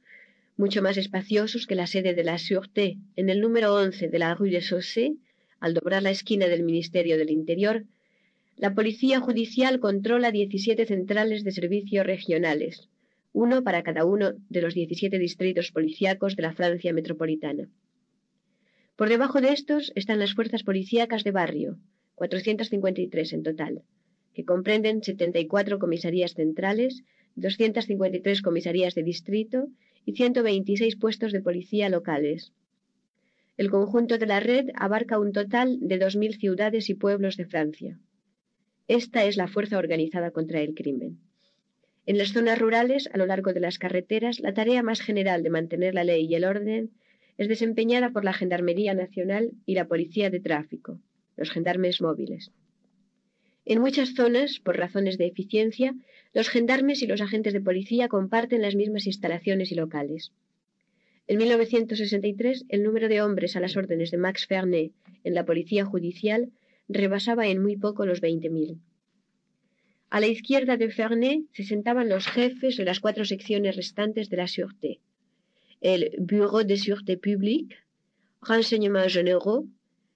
mucho 0.58 0.82
más 0.82 0.96
espaciosos 0.98 1.66
que 1.66 1.74
la 1.74 1.86
sede 1.86 2.12
de 2.14 2.24
la 2.24 2.36
Sûreté 2.36 2.98
en 3.16 3.30
el 3.30 3.40
número 3.40 3.74
11 3.74 4.08
de 4.08 4.18
la 4.18 4.34
Rue 4.34 4.50
de 4.50 4.60
Chaussée, 4.60 5.16
al 5.58 5.72
doblar 5.72 6.02
la 6.02 6.10
esquina 6.10 6.46
del 6.46 6.64
Ministerio 6.64 7.16
del 7.16 7.30
Interior, 7.30 7.84
la 8.58 8.74
Policía 8.74 9.20
Judicial 9.20 9.78
controla 9.78 10.32
17 10.32 10.84
centrales 10.84 11.44
de 11.44 11.52
servicio 11.52 12.02
regionales, 12.02 12.88
uno 13.32 13.62
para 13.62 13.84
cada 13.84 14.04
uno 14.04 14.32
de 14.48 14.62
los 14.62 14.74
17 14.74 15.16
distritos 15.16 15.70
policíacos 15.70 16.34
de 16.34 16.42
la 16.42 16.52
Francia 16.52 16.92
metropolitana. 16.92 17.68
Por 18.96 19.08
debajo 19.08 19.40
de 19.40 19.52
estos 19.52 19.92
están 19.94 20.18
las 20.18 20.34
fuerzas 20.34 20.64
policíacas 20.64 21.22
de 21.22 21.30
barrio, 21.30 21.78
453 22.16 23.32
en 23.32 23.42
total, 23.44 23.82
que 24.34 24.44
comprenden 24.44 25.04
74 25.04 25.78
comisarías 25.78 26.34
centrales, 26.34 27.04
253 27.36 28.42
comisarías 28.42 28.96
de 28.96 29.04
distrito 29.04 29.68
y 30.04 30.14
126 30.14 30.96
puestos 30.96 31.30
de 31.30 31.42
policía 31.42 31.88
locales, 31.88 32.52
el 33.56 33.70
conjunto 33.70 34.18
de 34.18 34.26
la 34.26 34.40
red 34.40 34.68
abarca 34.74 35.18
un 35.18 35.32
total 35.32 35.78
de 35.80 36.00
2.000 36.00 36.38
ciudades 36.38 36.90
y 36.90 36.94
pueblos 36.94 37.36
de 37.36 37.46
Francia. 37.46 37.98
Esta 38.88 39.24
es 39.24 39.36
la 39.36 39.48
fuerza 39.48 39.76
organizada 39.76 40.30
contra 40.30 40.62
el 40.62 40.74
crimen. 40.74 41.18
En 42.06 42.16
las 42.16 42.32
zonas 42.32 42.58
rurales, 42.58 43.10
a 43.12 43.18
lo 43.18 43.26
largo 43.26 43.52
de 43.52 43.60
las 43.60 43.78
carreteras, 43.78 44.40
la 44.40 44.54
tarea 44.54 44.82
más 44.82 45.02
general 45.02 45.42
de 45.42 45.50
mantener 45.50 45.94
la 45.94 46.04
ley 46.04 46.24
y 46.24 46.34
el 46.34 46.46
orden 46.46 46.90
es 47.36 47.48
desempeñada 47.48 48.10
por 48.10 48.24
la 48.24 48.32
Gendarmería 48.32 48.94
Nacional 48.94 49.50
y 49.66 49.74
la 49.74 49.86
Policía 49.88 50.30
de 50.30 50.40
Tráfico, 50.40 50.98
los 51.36 51.50
gendarmes 51.50 52.00
móviles. 52.00 52.50
En 53.66 53.82
muchas 53.82 54.14
zonas, 54.14 54.58
por 54.58 54.78
razones 54.78 55.18
de 55.18 55.26
eficiencia, 55.26 55.94
los 56.32 56.48
gendarmes 56.48 57.02
y 57.02 57.06
los 57.06 57.20
agentes 57.20 57.52
de 57.52 57.60
policía 57.60 58.08
comparten 58.08 58.62
las 58.62 58.74
mismas 58.74 59.06
instalaciones 59.06 59.70
y 59.70 59.74
locales. 59.74 60.32
En 61.26 61.36
1963, 61.36 62.64
el 62.70 62.82
número 62.82 63.10
de 63.10 63.20
hombres 63.20 63.54
a 63.54 63.60
las 63.60 63.76
órdenes 63.76 64.10
de 64.10 64.16
Max 64.16 64.46
Fernet 64.46 64.92
en 65.24 65.34
la 65.34 65.44
policía 65.44 65.84
judicial 65.84 66.50
rebasaba 66.88 67.46
en 67.46 67.62
muy 67.62 67.76
poco 67.76 68.06
los 68.06 68.20
veinte 68.20 68.50
mil. 68.50 68.80
A 70.10 70.20
la 70.20 70.26
izquierda 70.26 70.76
de 70.76 70.90
Ferney 70.90 71.46
se 71.52 71.64
sentaban 71.64 72.08
los 72.08 72.26
jefes 72.26 72.76
de 72.76 72.84
las 72.84 73.00
cuatro 73.00 73.24
secciones 73.24 73.76
restantes 73.76 74.30
de 74.30 74.36
la 74.38 74.46
Sûreté. 74.46 75.00
El 75.80 76.10
Bureau 76.18 76.64
de 76.64 76.76
Sûreté 76.76 77.16
Publique, 77.18 77.76
Renseignements 78.40 79.12
Généraux, 79.12 79.66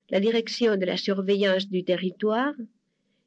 la 0.08 0.20
Direction 0.20 0.76
de 0.78 0.86
la 0.86 0.96
Surveillance 0.96 1.68
du 1.68 1.84
Territoire 1.84 2.54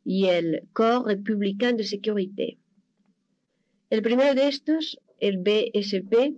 y 0.03 0.26
el 0.26 0.67
Corps 0.74 1.06
Républicain 1.06 1.74
de 1.74 1.83
Sécurité. 1.83 2.58
El 3.90 4.01
primero 4.01 4.33
de 4.33 4.47
estos, 4.47 4.99
el 5.19 5.38
BSP, 5.38 6.33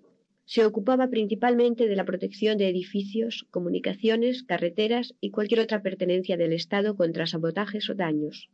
se 0.47 0.65
ocupaba 0.65 1.09
principalmente 1.09 1.89
de 1.89 1.97
la 1.97 2.05
protección 2.05 2.57
de 2.57 2.69
edificios, 2.69 3.45
comunicaciones, 3.51 4.43
carreteras 4.43 5.13
y 5.19 5.29
cualquier 5.29 5.59
otra 5.59 5.81
pertenencia 5.81 6.37
del 6.37 6.53
Estado 6.53 6.95
contra 6.95 7.27
sabotajes 7.27 7.89
o 7.89 7.95
daños. 7.95 8.49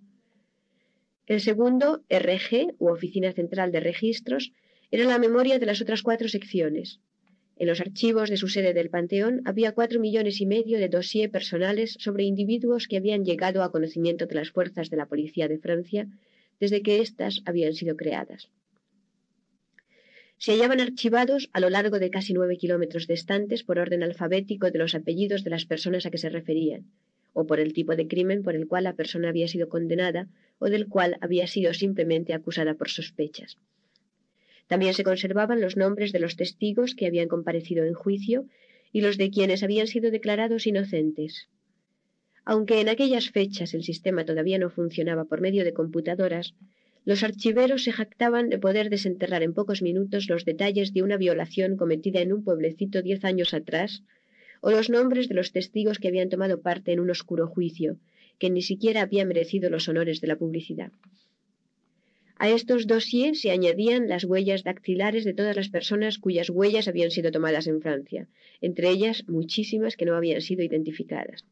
El 1.27 1.39
segundo, 1.39 2.03
RG, 2.09 2.73
u 2.79 2.89
Oficina 2.89 3.31
Central 3.31 3.71
de 3.71 3.79
Registros, 3.79 4.53
era 4.89 5.05
la 5.05 5.19
memoria 5.19 5.59
de 5.59 5.67
las 5.67 5.81
otras 5.81 6.01
cuatro 6.01 6.27
secciones. 6.29 6.99
En 7.57 7.67
los 7.67 7.79
archivos 7.79 8.31
de 8.31 8.37
su 8.37 8.47
sede 8.47 8.73
del 8.73 8.89
Panteón 8.89 9.43
había 9.45 9.73
cuatro 9.73 9.99
millones 9.99 10.41
y 10.41 10.47
medio 10.47 10.79
de 10.79 10.89
dossiers 10.89 11.31
personales 11.31 11.95
sobre 11.99 12.23
individuos 12.23 12.87
que 12.87 12.97
habían 12.97 13.23
llegado 13.23 13.61
a 13.61 13.71
conocimiento 13.71 14.25
de 14.25 14.33
las 14.33 14.49
fuerzas 14.49 14.89
de 14.89 14.97
la 14.97 15.05
Policía 15.05 15.47
de 15.47 15.59
Francia 15.59 16.07
desde 16.59 16.81
que 16.81 17.01
éstas 17.01 17.43
habían 17.45 17.73
sido 17.73 17.95
creadas. 17.95 18.49
Se 20.37 20.51
hallaban 20.51 20.81
archivados 20.81 21.49
a 21.53 21.59
lo 21.59 21.69
largo 21.69 21.99
de 21.99 22.09
casi 22.09 22.33
nueve 22.33 22.57
kilómetros 22.57 23.07
distantes 23.07 23.63
por 23.63 23.79
orden 23.79 24.03
alfabético 24.03 24.71
de 24.71 24.79
los 24.79 24.95
apellidos 24.95 25.43
de 25.43 25.49
las 25.49 25.65
personas 25.65 26.05
a 26.05 26.11
que 26.11 26.17
se 26.17 26.29
referían, 26.29 26.85
o 27.33 27.45
por 27.45 27.59
el 27.59 27.73
tipo 27.73 27.95
de 27.95 28.07
crimen 28.07 28.43
por 28.43 28.55
el 28.55 28.67
cual 28.67 28.83
la 28.85 28.95
persona 28.95 29.29
había 29.29 29.47
sido 29.47 29.69
condenada 29.69 30.27
o 30.59 30.69
del 30.69 30.87
cual 30.87 31.17
había 31.21 31.47
sido 31.47 31.73
simplemente 31.73 32.33
acusada 32.33 32.73
por 32.75 32.89
sospechas. 32.89 33.57
También 34.67 34.93
se 34.93 35.03
conservaban 35.03 35.61
los 35.61 35.77
nombres 35.77 36.11
de 36.11 36.19
los 36.19 36.35
testigos 36.35 36.95
que 36.95 37.07
habían 37.07 37.27
comparecido 37.27 37.85
en 37.85 37.93
juicio 37.93 38.45
y 38.91 39.01
los 39.01 39.17
de 39.17 39.29
quienes 39.29 39.63
habían 39.63 39.87
sido 39.87 40.11
declarados 40.11 40.67
inocentes. 40.67 41.49
Aunque 42.45 42.81
en 42.81 42.89
aquellas 42.89 43.29
fechas 43.29 43.73
el 43.73 43.83
sistema 43.83 44.25
todavía 44.25 44.59
no 44.59 44.69
funcionaba 44.69 45.25
por 45.25 45.41
medio 45.41 45.63
de 45.63 45.73
computadoras, 45.73 46.53
los 47.05 47.23
archiveros 47.23 47.83
se 47.83 47.91
jactaban 47.91 48.49
de 48.49 48.59
poder 48.59 48.89
desenterrar 48.89 49.43
en 49.43 49.53
pocos 49.53 49.81
minutos 49.81 50.29
los 50.29 50.45
detalles 50.45 50.93
de 50.93 51.03
una 51.03 51.17
violación 51.17 51.75
cometida 51.75 52.21
en 52.21 52.31
un 52.31 52.43
pueblecito 52.43 53.01
diez 53.01 53.25
años 53.25 53.53
atrás 53.53 54.03
o 54.61 54.71
los 54.71 54.89
nombres 54.89 55.27
de 55.27 55.35
los 55.35 55.51
testigos 55.51 55.99
que 55.99 56.07
habían 56.07 56.29
tomado 56.29 56.61
parte 56.61 56.93
en 56.93 57.01
un 57.01 57.09
oscuro 57.09 57.47
juicio, 57.47 57.97
que 58.39 58.49
ni 58.49 58.61
siquiera 58.61 59.01
había 59.01 59.25
merecido 59.25 59.69
los 59.69 59.89
honores 59.89 60.21
de 60.21 60.27
la 60.27 60.37
publicidad. 60.37 60.91
A 62.37 62.49
estos 62.49 62.87
dossiers 62.87 63.41
se 63.41 63.51
añadían 63.51 64.07
las 64.07 64.23
huellas 64.23 64.63
dactilares 64.63 65.25
de 65.25 65.33
todas 65.33 65.55
las 65.55 65.69
personas 65.69 66.17
cuyas 66.17 66.49
huellas 66.49 66.87
habían 66.87 67.11
sido 67.11 67.31
tomadas 67.31 67.67
en 67.67 67.81
Francia, 67.81 68.27
entre 68.61 68.89
ellas 68.89 69.25
muchísimas 69.27 69.97
que 69.97 70.05
no 70.05 70.15
habían 70.15 70.41
sido 70.41 70.63
identificadas. 70.63 71.45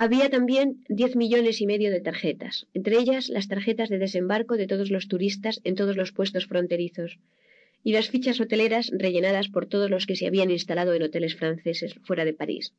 Había 0.00 0.30
también 0.30 0.84
diez 0.88 1.16
millones 1.16 1.60
y 1.60 1.66
medio 1.66 1.90
de 1.90 2.00
tarjetas, 2.00 2.68
entre 2.72 2.98
ellas 2.98 3.28
las 3.28 3.48
tarjetas 3.48 3.88
de 3.88 3.98
desembarco 3.98 4.56
de 4.56 4.68
todos 4.68 4.92
los 4.92 5.08
turistas 5.08 5.60
en 5.64 5.74
todos 5.74 5.96
los 5.96 6.12
puestos 6.12 6.46
fronterizos, 6.46 7.18
y 7.82 7.90
las 7.90 8.08
fichas 8.08 8.40
hoteleras 8.40 8.92
rellenadas 8.94 9.48
por 9.48 9.66
todos 9.66 9.90
los 9.90 10.06
que 10.06 10.14
se 10.14 10.28
habían 10.28 10.52
instalado 10.52 10.94
en 10.94 11.02
hoteles 11.02 11.34
franceses 11.34 11.94
fuera 12.04 12.24
de 12.24 12.32
París. 12.32 12.74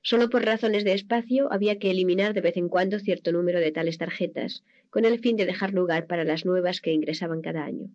Solo 0.00 0.30
por 0.30 0.42
razones 0.42 0.84
de 0.84 0.94
espacio 0.94 1.52
había 1.52 1.78
que 1.78 1.90
eliminar 1.90 2.32
de 2.32 2.40
vez 2.40 2.56
en 2.56 2.70
cuando 2.70 2.98
cierto 2.98 3.30
número 3.30 3.60
de 3.60 3.72
tales 3.72 3.98
tarjetas, 3.98 4.64
con 4.88 5.04
el 5.04 5.18
fin 5.18 5.36
de 5.36 5.44
dejar 5.44 5.74
lugar 5.74 6.06
para 6.06 6.24
las 6.24 6.46
nuevas 6.46 6.80
que 6.80 6.94
ingresaban 6.94 7.42
cada 7.42 7.62
año. 7.62 7.90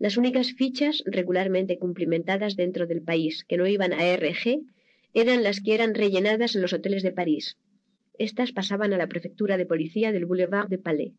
Las 0.00 0.16
únicas 0.16 0.54
fichas 0.54 1.04
regularmente 1.06 1.78
cumplimentadas 1.78 2.56
dentro 2.56 2.88
del 2.88 3.02
país 3.02 3.44
que 3.44 3.58
no 3.58 3.68
iban 3.68 3.92
a 3.92 4.12
RG 4.16 4.62
eran 5.16 5.42
las 5.42 5.62
que 5.62 5.74
eran 5.74 5.94
rellenadas 5.94 6.54
en 6.54 6.60
los 6.60 6.74
hoteles 6.74 7.02
de 7.02 7.10
París. 7.10 7.56
Estas 8.18 8.52
pasaban 8.52 8.92
a 8.92 8.98
la 8.98 9.06
prefectura 9.06 9.56
de 9.56 9.64
policía 9.64 10.12
del 10.12 10.26
Boulevard 10.26 10.68
de 10.68 10.76
Palais. 10.76 11.14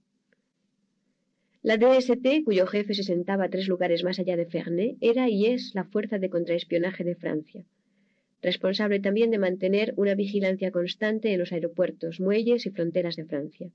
La 1.63 1.77
DST, 1.77 2.43
cuyo 2.45 2.67
jefe 2.67 2.93
se 2.93 3.01
sentaba 3.01 3.49
tres 3.49 3.67
lugares 3.67 4.03
más 4.03 4.19
allá 4.19 4.37
de 4.37 4.45
Ferney, 4.45 4.97
era 5.01 5.29
y 5.29 5.47
es 5.47 5.73
la 5.73 5.83
fuerza 5.83 6.19
de 6.19 6.29
contraespionaje 6.29 7.03
de 7.03 7.15
Francia, 7.15 7.63
responsable 8.43 8.99
también 8.99 9.31
de 9.31 9.39
mantener 9.39 9.95
una 9.97 10.13
vigilancia 10.13 10.69
constante 10.69 11.33
en 11.33 11.39
los 11.39 11.51
aeropuertos, 11.51 12.19
muelles 12.19 12.67
y 12.67 12.69
fronteras 12.69 13.15
de 13.15 13.25
Francia. 13.25 13.71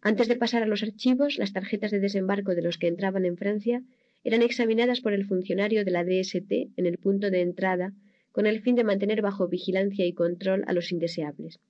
Antes 0.00 0.28
de 0.28 0.36
pasar 0.36 0.62
a 0.62 0.66
los 0.66 0.84
archivos, 0.84 1.38
las 1.38 1.52
tarjetas 1.52 1.90
de 1.90 1.98
desembarco 1.98 2.54
de 2.54 2.62
los 2.62 2.78
que 2.78 2.86
entraban 2.86 3.24
en 3.24 3.36
Francia 3.36 3.82
eran 4.22 4.42
examinadas 4.42 5.00
por 5.00 5.12
el 5.12 5.26
funcionario 5.26 5.84
de 5.84 5.90
la 5.90 6.04
DST 6.04 6.52
en 6.76 6.86
el 6.86 6.98
punto 6.98 7.30
de 7.30 7.40
entrada 7.40 7.92
con 8.32 8.46
el 8.46 8.60
fin 8.60 8.74
de 8.74 8.84
mantener 8.84 9.22
bajo 9.22 9.48
vigilancia 9.48 10.06
y 10.06 10.12
control 10.12 10.64
a 10.66 10.72
los 10.72 10.90
indeseables. 10.90 11.60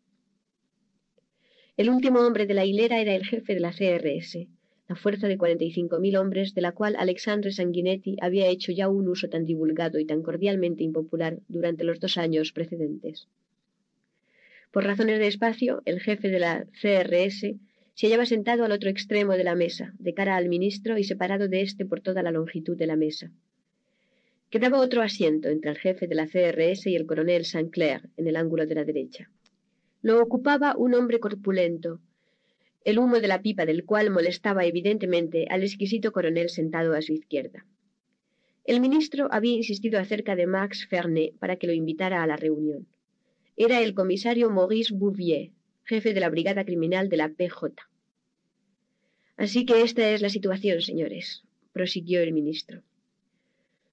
El 1.76 1.90
último 1.90 2.20
hombre 2.20 2.46
de 2.46 2.54
la 2.54 2.64
hilera 2.64 3.00
era 3.00 3.14
el 3.14 3.24
jefe 3.24 3.54
de 3.54 3.60
la 3.60 3.72
CRS, 3.72 4.46
la 4.88 4.96
fuerza 4.96 5.26
de 5.26 5.38
cuarenta 5.38 5.64
y 5.64 5.72
cinco 5.72 6.00
mil 6.00 6.16
hombres, 6.16 6.54
de 6.54 6.60
la 6.60 6.72
cual 6.72 6.96
Alexandre 6.98 7.52
Sanguinetti 7.52 8.16
había 8.20 8.48
hecho 8.48 8.72
ya 8.72 8.88
un 8.88 9.08
uso 9.08 9.28
tan 9.28 9.46
divulgado 9.46 9.98
y 9.98 10.04
tan 10.04 10.22
cordialmente 10.22 10.84
impopular 10.84 11.38
durante 11.48 11.84
los 11.84 11.98
dos 11.98 12.18
años 12.18 12.52
precedentes. 12.52 13.28
Por 14.70 14.84
razones 14.84 15.18
de 15.18 15.28
espacio, 15.28 15.82
el 15.84 16.00
jefe 16.00 16.28
de 16.28 16.38
la 16.38 16.66
CRS 16.80 17.56
se 17.94 18.06
hallaba 18.06 18.26
sentado 18.26 18.64
al 18.64 18.72
otro 18.72 18.90
extremo 18.90 19.32
de 19.32 19.44
la 19.44 19.54
mesa, 19.54 19.92
de 19.98 20.14
cara 20.14 20.36
al 20.36 20.48
ministro 20.48 20.98
y 20.98 21.04
separado 21.04 21.48
de 21.48 21.62
éste 21.62 21.84
por 21.84 22.00
toda 22.00 22.22
la 22.22 22.30
longitud 22.30 22.76
de 22.76 22.86
la 22.86 22.96
mesa. 22.96 23.30
Quedaba 24.52 24.80
otro 24.80 25.00
asiento 25.00 25.48
entre 25.48 25.70
el 25.70 25.78
jefe 25.78 26.06
de 26.06 26.14
la 26.14 26.26
CRS 26.26 26.86
y 26.86 26.94
el 26.94 27.06
coronel 27.06 27.46
Saint-Clair, 27.46 28.10
en 28.18 28.26
el 28.26 28.36
ángulo 28.36 28.66
de 28.66 28.74
la 28.74 28.84
derecha. 28.84 29.30
Lo 30.02 30.20
ocupaba 30.20 30.76
un 30.76 30.92
hombre 30.92 31.20
corpulento, 31.20 32.02
el 32.84 32.98
humo 32.98 33.18
de 33.20 33.28
la 33.28 33.40
pipa 33.40 33.64
del 33.64 33.86
cual 33.86 34.10
molestaba 34.10 34.66
evidentemente 34.66 35.46
al 35.48 35.62
exquisito 35.62 36.12
coronel 36.12 36.50
sentado 36.50 36.92
a 36.92 37.00
su 37.00 37.14
izquierda. 37.14 37.64
El 38.66 38.82
ministro 38.82 39.26
había 39.30 39.54
insistido 39.54 39.98
acerca 39.98 40.36
de 40.36 40.46
Max 40.46 40.86
Ferney 40.86 41.32
para 41.40 41.56
que 41.56 41.66
lo 41.66 41.72
invitara 41.72 42.22
a 42.22 42.26
la 42.26 42.36
reunión. 42.36 42.86
Era 43.56 43.80
el 43.80 43.94
comisario 43.94 44.50
Maurice 44.50 44.92
Bouvier, 44.92 45.52
jefe 45.84 46.12
de 46.12 46.20
la 46.20 46.28
brigada 46.28 46.66
criminal 46.66 47.08
de 47.08 47.16
la 47.16 47.30
PJ. 47.30 47.72
Así 49.38 49.64
que 49.64 49.80
esta 49.80 50.10
es 50.10 50.20
la 50.20 50.28
situación, 50.28 50.82
señores, 50.82 51.42
prosiguió 51.72 52.20
el 52.20 52.34
ministro. 52.34 52.82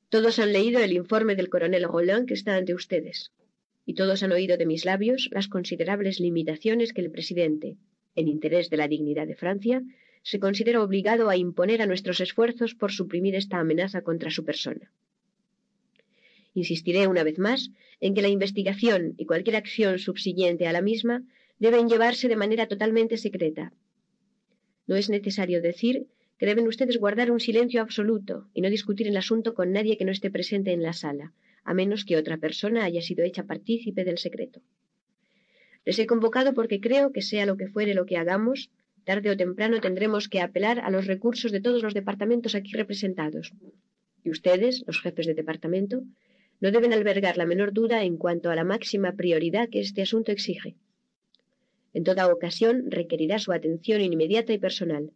Todos 0.09 0.39
han 0.39 0.53
leído 0.53 0.79
el 0.79 0.93
informe 0.93 1.35
del 1.35 1.49
coronel 1.49 1.83
Roland 1.83 2.27
que 2.27 2.33
está 2.33 2.55
ante 2.55 2.73
ustedes, 2.73 3.31
y 3.85 3.93
todos 3.93 4.23
han 4.23 4.31
oído 4.31 4.57
de 4.57 4.65
mis 4.65 4.83
labios 4.83 5.29
las 5.31 5.47
considerables 5.47 6.19
limitaciones 6.19 6.93
que 6.93 7.01
el 7.01 7.11
presidente, 7.11 7.77
en 8.15 8.27
interés 8.27 8.71
de 8.71 8.77
la 8.77 8.87
dignidad 8.87 9.27
de 9.27 9.35
Francia, 9.35 9.83
se 10.23 10.39
considera 10.39 10.81
obligado 10.81 11.29
a 11.29 11.37
imponer 11.37 11.83
a 11.83 11.85
nuestros 11.85 12.19
esfuerzos 12.21 12.73
por 12.73 12.91
suprimir 12.91 13.35
esta 13.35 13.59
amenaza 13.59 14.01
contra 14.01 14.31
su 14.31 14.43
persona. 14.43 14.91
Insistiré 16.55 17.07
una 17.07 17.23
vez 17.23 17.37
más 17.37 17.69
en 17.99 18.15
que 18.15 18.23
la 18.23 18.29
investigación 18.29 19.13
y 19.17 19.25
cualquier 19.25 19.57
acción 19.57 19.99
subsiguiente 19.99 20.65
a 20.65 20.73
la 20.73 20.81
misma 20.81 21.23
deben 21.59 21.87
llevarse 21.87 22.27
de 22.27 22.35
manera 22.35 22.67
totalmente 22.67 23.17
secreta. 23.17 23.73
No 24.87 24.95
es 24.95 25.09
necesario 25.09 25.61
decir 25.61 26.07
deben 26.45 26.67
ustedes 26.67 26.97
guardar 26.97 27.31
un 27.31 27.39
silencio 27.39 27.81
absoluto 27.81 28.47
y 28.53 28.61
no 28.61 28.69
discutir 28.69 29.07
el 29.07 29.17
asunto 29.17 29.53
con 29.53 29.71
nadie 29.71 29.97
que 29.97 30.05
no 30.05 30.11
esté 30.11 30.31
presente 30.31 30.71
en 30.71 30.83
la 30.83 30.93
sala, 30.93 31.33
a 31.63 31.73
menos 31.73 32.05
que 32.05 32.17
otra 32.17 32.37
persona 32.37 32.85
haya 32.85 33.01
sido 33.01 33.25
hecha 33.25 33.43
partícipe 33.43 34.03
del 34.05 34.17
secreto. 34.17 34.61
Les 35.85 35.99
he 35.99 36.07
convocado 36.07 36.53
porque 36.53 36.79
creo 36.79 37.11
que 37.11 37.21
sea 37.21 37.45
lo 37.45 37.57
que 37.57 37.67
fuere 37.67 37.93
lo 37.93 38.05
que 38.05 38.17
hagamos, 38.17 38.69
tarde 39.03 39.31
o 39.31 39.37
temprano 39.37 39.81
tendremos 39.81 40.29
que 40.29 40.41
apelar 40.41 40.79
a 40.79 40.91
los 40.91 41.07
recursos 41.07 41.51
de 41.51 41.61
todos 41.61 41.81
los 41.83 41.93
departamentos 41.93 42.55
aquí 42.55 42.71
representados. 42.73 43.53
Y 44.23 44.29
ustedes, 44.29 44.83
los 44.87 45.01
jefes 45.01 45.25
de 45.25 45.33
departamento, 45.33 46.03
no 46.61 46.71
deben 46.71 46.93
albergar 46.93 47.37
la 47.37 47.45
menor 47.45 47.73
duda 47.73 48.03
en 48.03 48.17
cuanto 48.17 48.49
a 48.49 48.55
la 48.55 48.63
máxima 48.63 49.13
prioridad 49.13 49.69
que 49.69 49.79
este 49.79 50.01
asunto 50.01 50.31
exige. 50.31 50.75
En 51.93 52.03
toda 52.03 52.27
ocasión 52.27 52.91
requerirá 52.91 53.39
su 53.39 53.51
atención 53.51 54.01
inmediata 54.01 54.53
y 54.53 54.59
personal. 54.59 55.11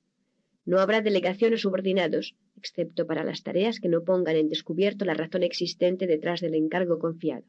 No 0.65 0.79
habrá 0.79 1.01
delegaciones 1.01 1.61
subordinados, 1.61 2.35
excepto 2.57 3.05
para 3.05 3.23
las 3.23 3.43
tareas 3.43 3.79
que 3.79 3.89
no 3.89 4.03
pongan 4.03 4.37
en 4.37 4.49
descubierto 4.49 5.03
la 5.03 5.13
razón 5.13 5.43
existente 5.43 6.07
detrás 6.07 6.39
del 6.39 6.55
encargo 6.55 6.99
confiado. 6.99 7.43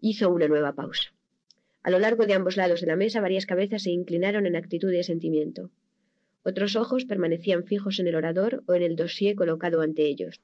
Hizo 0.00 0.30
una 0.30 0.48
nueva 0.48 0.74
pausa. 0.74 1.12
A 1.82 1.90
lo 1.90 1.98
largo 1.98 2.26
de 2.26 2.34
ambos 2.34 2.56
lados 2.56 2.80
de 2.80 2.86
la 2.86 2.96
mesa 2.96 3.20
varias 3.20 3.46
cabezas 3.46 3.82
se 3.82 3.90
inclinaron 3.90 4.46
en 4.46 4.56
actitud 4.56 4.90
de 4.90 5.02
sentimiento. 5.02 5.70
Otros 6.42 6.76
ojos 6.76 7.04
permanecían 7.04 7.64
fijos 7.64 7.98
en 8.00 8.06
el 8.06 8.14
orador 8.14 8.62
o 8.66 8.74
en 8.74 8.82
el 8.82 8.96
dossier 8.96 9.34
colocado 9.34 9.82
ante 9.82 10.06
ellos. 10.06 10.40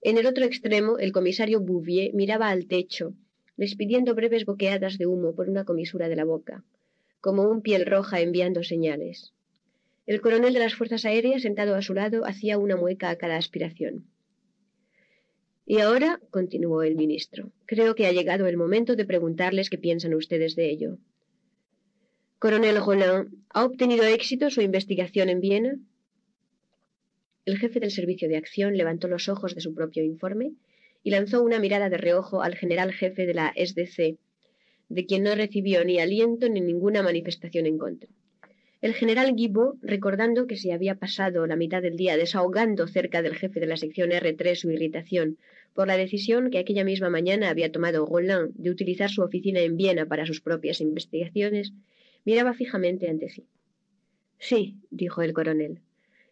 En 0.00 0.18
el 0.18 0.26
otro 0.26 0.44
extremo, 0.44 0.98
el 0.98 1.12
comisario 1.12 1.60
Bouvier 1.60 2.12
miraba 2.12 2.48
al 2.48 2.66
techo, 2.66 3.14
despidiendo 3.56 4.16
breves 4.16 4.44
boqueadas 4.44 4.98
de 4.98 5.06
humo 5.06 5.36
por 5.36 5.48
una 5.48 5.64
comisura 5.64 6.08
de 6.08 6.16
la 6.16 6.24
boca, 6.24 6.64
como 7.20 7.48
un 7.48 7.62
piel 7.62 7.86
roja 7.86 8.20
enviando 8.20 8.64
señales. 8.64 9.32
El 10.04 10.20
coronel 10.20 10.52
de 10.52 10.58
las 10.58 10.74
Fuerzas 10.74 11.04
Aéreas, 11.04 11.42
sentado 11.42 11.76
a 11.76 11.82
su 11.82 11.94
lado, 11.94 12.24
hacía 12.24 12.58
una 12.58 12.76
mueca 12.76 13.10
a 13.10 13.16
cada 13.16 13.36
aspiración. 13.36 14.04
Y 15.64 15.78
ahora, 15.78 16.20
continuó 16.30 16.82
el 16.82 16.96
ministro, 16.96 17.52
creo 17.66 17.94
que 17.94 18.06
ha 18.06 18.12
llegado 18.12 18.48
el 18.48 18.56
momento 18.56 18.96
de 18.96 19.04
preguntarles 19.04 19.70
qué 19.70 19.78
piensan 19.78 20.14
ustedes 20.14 20.56
de 20.56 20.70
ello. 20.70 20.98
Coronel 22.40 22.84
Roland, 22.84 23.32
¿ha 23.50 23.64
obtenido 23.64 24.04
éxito 24.04 24.50
su 24.50 24.60
investigación 24.60 25.28
en 25.28 25.40
Viena? 25.40 25.78
El 27.44 27.58
jefe 27.58 27.78
del 27.78 27.92
servicio 27.92 28.28
de 28.28 28.36
acción 28.36 28.76
levantó 28.76 29.06
los 29.06 29.28
ojos 29.28 29.54
de 29.54 29.60
su 29.60 29.72
propio 29.72 30.02
informe 30.02 30.52
y 31.04 31.10
lanzó 31.10 31.42
una 31.42 31.60
mirada 31.60 31.88
de 31.88 31.98
reojo 31.98 32.42
al 32.42 32.56
general 32.56 32.92
jefe 32.92 33.26
de 33.26 33.34
la 33.34 33.52
SDC, 33.56 34.18
de 34.88 35.06
quien 35.06 35.22
no 35.22 35.34
recibió 35.36 35.84
ni 35.84 36.00
aliento 36.00 36.48
ni 36.48 36.60
ninguna 36.60 37.02
manifestación 37.02 37.66
en 37.66 37.78
contra. 37.78 38.10
El 38.82 38.94
general 38.94 39.36
Guibaud, 39.36 39.78
recordando 39.80 40.48
que 40.48 40.56
se 40.56 40.72
había 40.72 40.96
pasado 40.96 41.46
la 41.46 41.54
mitad 41.54 41.80
del 41.80 41.96
día 41.96 42.16
desahogando 42.16 42.88
cerca 42.88 43.22
del 43.22 43.36
jefe 43.36 43.60
de 43.60 43.66
la 43.66 43.76
sección 43.76 44.10
R3 44.10 44.56
su 44.56 44.72
irritación 44.72 45.38
por 45.72 45.86
la 45.86 45.96
decisión 45.96 46.50
que 46.50 46.58
aquella 46.58 46.82
misma 46.84 47.08
mañana 47.08 47.48
había 47.48 47.70
tomado 47.70 48.04
Roland 48.04 48.52
de 48.56 48.70
utilizar 48.70 49.08
su 49.08 49.22
oficina 49.22 49.60
en 49.60 49.76
Viena 49.76 50.06
para 50.06 50.26
sus 50.26 50.40
propias 50.40 50.80
investigaciones, 50.80 51.72
miraba 52.24 52.54
fijamente 52.54 53.08
ante 53.08 53.28
sí. 53.30 53.46
Sí, 54.40 54.74
dijo 54.90 55.22
el 55.22 55.32
coronel. 55.32 55.78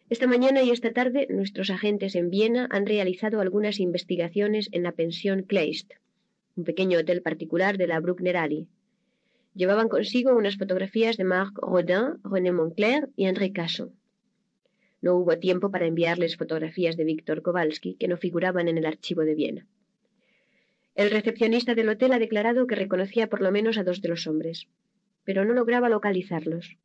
Esta 0.09 0.27
mañana 0.27 0.61
y 0.61 0.71
esta 0.71 0.91
tarde 0.91 1.27
nuestros 1.29 1.69
agentes 1.69 2.15
en 2.15 2.29
Viena 2.29 2.67
han 2.69 2.85
realizado 2.85 3.39
algunas 3.39 3.79
investigaciones 3.79 4.67
en 4.73 4.83
la 4.83 4.91
pensión 4.91 5.43
Kleist, 5.43 5.93
un 6.57 6.65
pequeño 6.65 6.99
hotel 6.99 7.21
particular 7.21 7.77
de 7.77 7.87
la 7.87 8.01
Bruckner 8.01 8.35
Alley. 8.35 8.67
Llevaban 9.53 9.89
consigo 9.89 10.35
unas 10.35 10.57
fotografías 10.57 11.17
de 11.17 11.25
Marc 11.25 11.57
Rodin, 11.57 12.21
René 12.23 12.51
Moncler 12.53 13.09
y 13.17 13.25
André 13.25 13.51
Casson. 13.51 13.91
No 15.01 15.15
hubo 15.15 15.37
tiempo 15.39 15.71
para 15.71 15.87
enviarles 15.87 16.37
fotografías 16.37 16.95
de 16.95 17.03
Víctor 17.03 17.41
Kowalski 17.41 17.95
que 17.95 18.07
no 18.07 18.17
figuraban 18.17 18.67
en 18.69 18.77
el 18.77 18.85
archivo 18.85 19.23
de 19.23 19.35
Viena. 19.35 19.67
El 20.95 21.09
recepcionista 21.09 21.75
del 21.75 21.89
hotel 21.89 22.13
ha 22.13 22.19
declarado 22.19 22.67
que 22.67 22.75
reconocía 22.75 23.27
por 23.27 23.41
lo 23.41 23.51
menos 23.51 23.77
a 23.77 23.83
dos 23.83 24.01
de 24.01 24.09
los 24.09 24.27
hombres, 24.27 24.67
pero 25.25 25.43
no 25.43 25.53
lograba 25.53 25.89
localizarlos. 25.89 26.77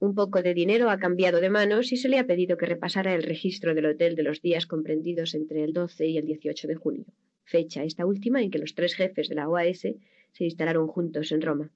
Un 0.00 0.14
poco 0.14 0.42
de 0.42 0.54
dinero 0.54 0.90
ha 0.90 0.98
cambiado 0.98 1.40
de 1.40 1.50
manos 1.50 1.92
y 1.92 1.96
se 1.96 2.08
le 2.08 2.18
ha 2.18 2.26
pedido 2.26 2.56
que 2.56 2.66
repasara 2.66 3.14
el 3.14 3.22
registro 3.22 3.74
del 3.74 3.86
hotel 3.86 4.16
de 4.16 4.22
los 4.22 4.40
días 4.40 4.66
comprendidos 4.66 5.34
entre 5.34 5.62
el 5.62 5.72
12 5.72 6.06
y 6.06 6.18
el 6.18 6.26
18 6.26 6.68
de 6.68 6.74
junio, 6.74 7.04
fecha 7.44 7.84
esta 7.84 8.06
última 8.06 8.42
en 8.42 8.50
que 8.50 8.58
los 8.58 8.74
tres 8.74 8.94
jefes 8.94 9.28
de 9.28 9.34
la 9.34 9.48
OAS 9.48 9.86
se 10.32 10.44
instalaron 10.44 10.86
juntos 10.86 11.32
en 11.32 11.42
Roma. 11.42 11.70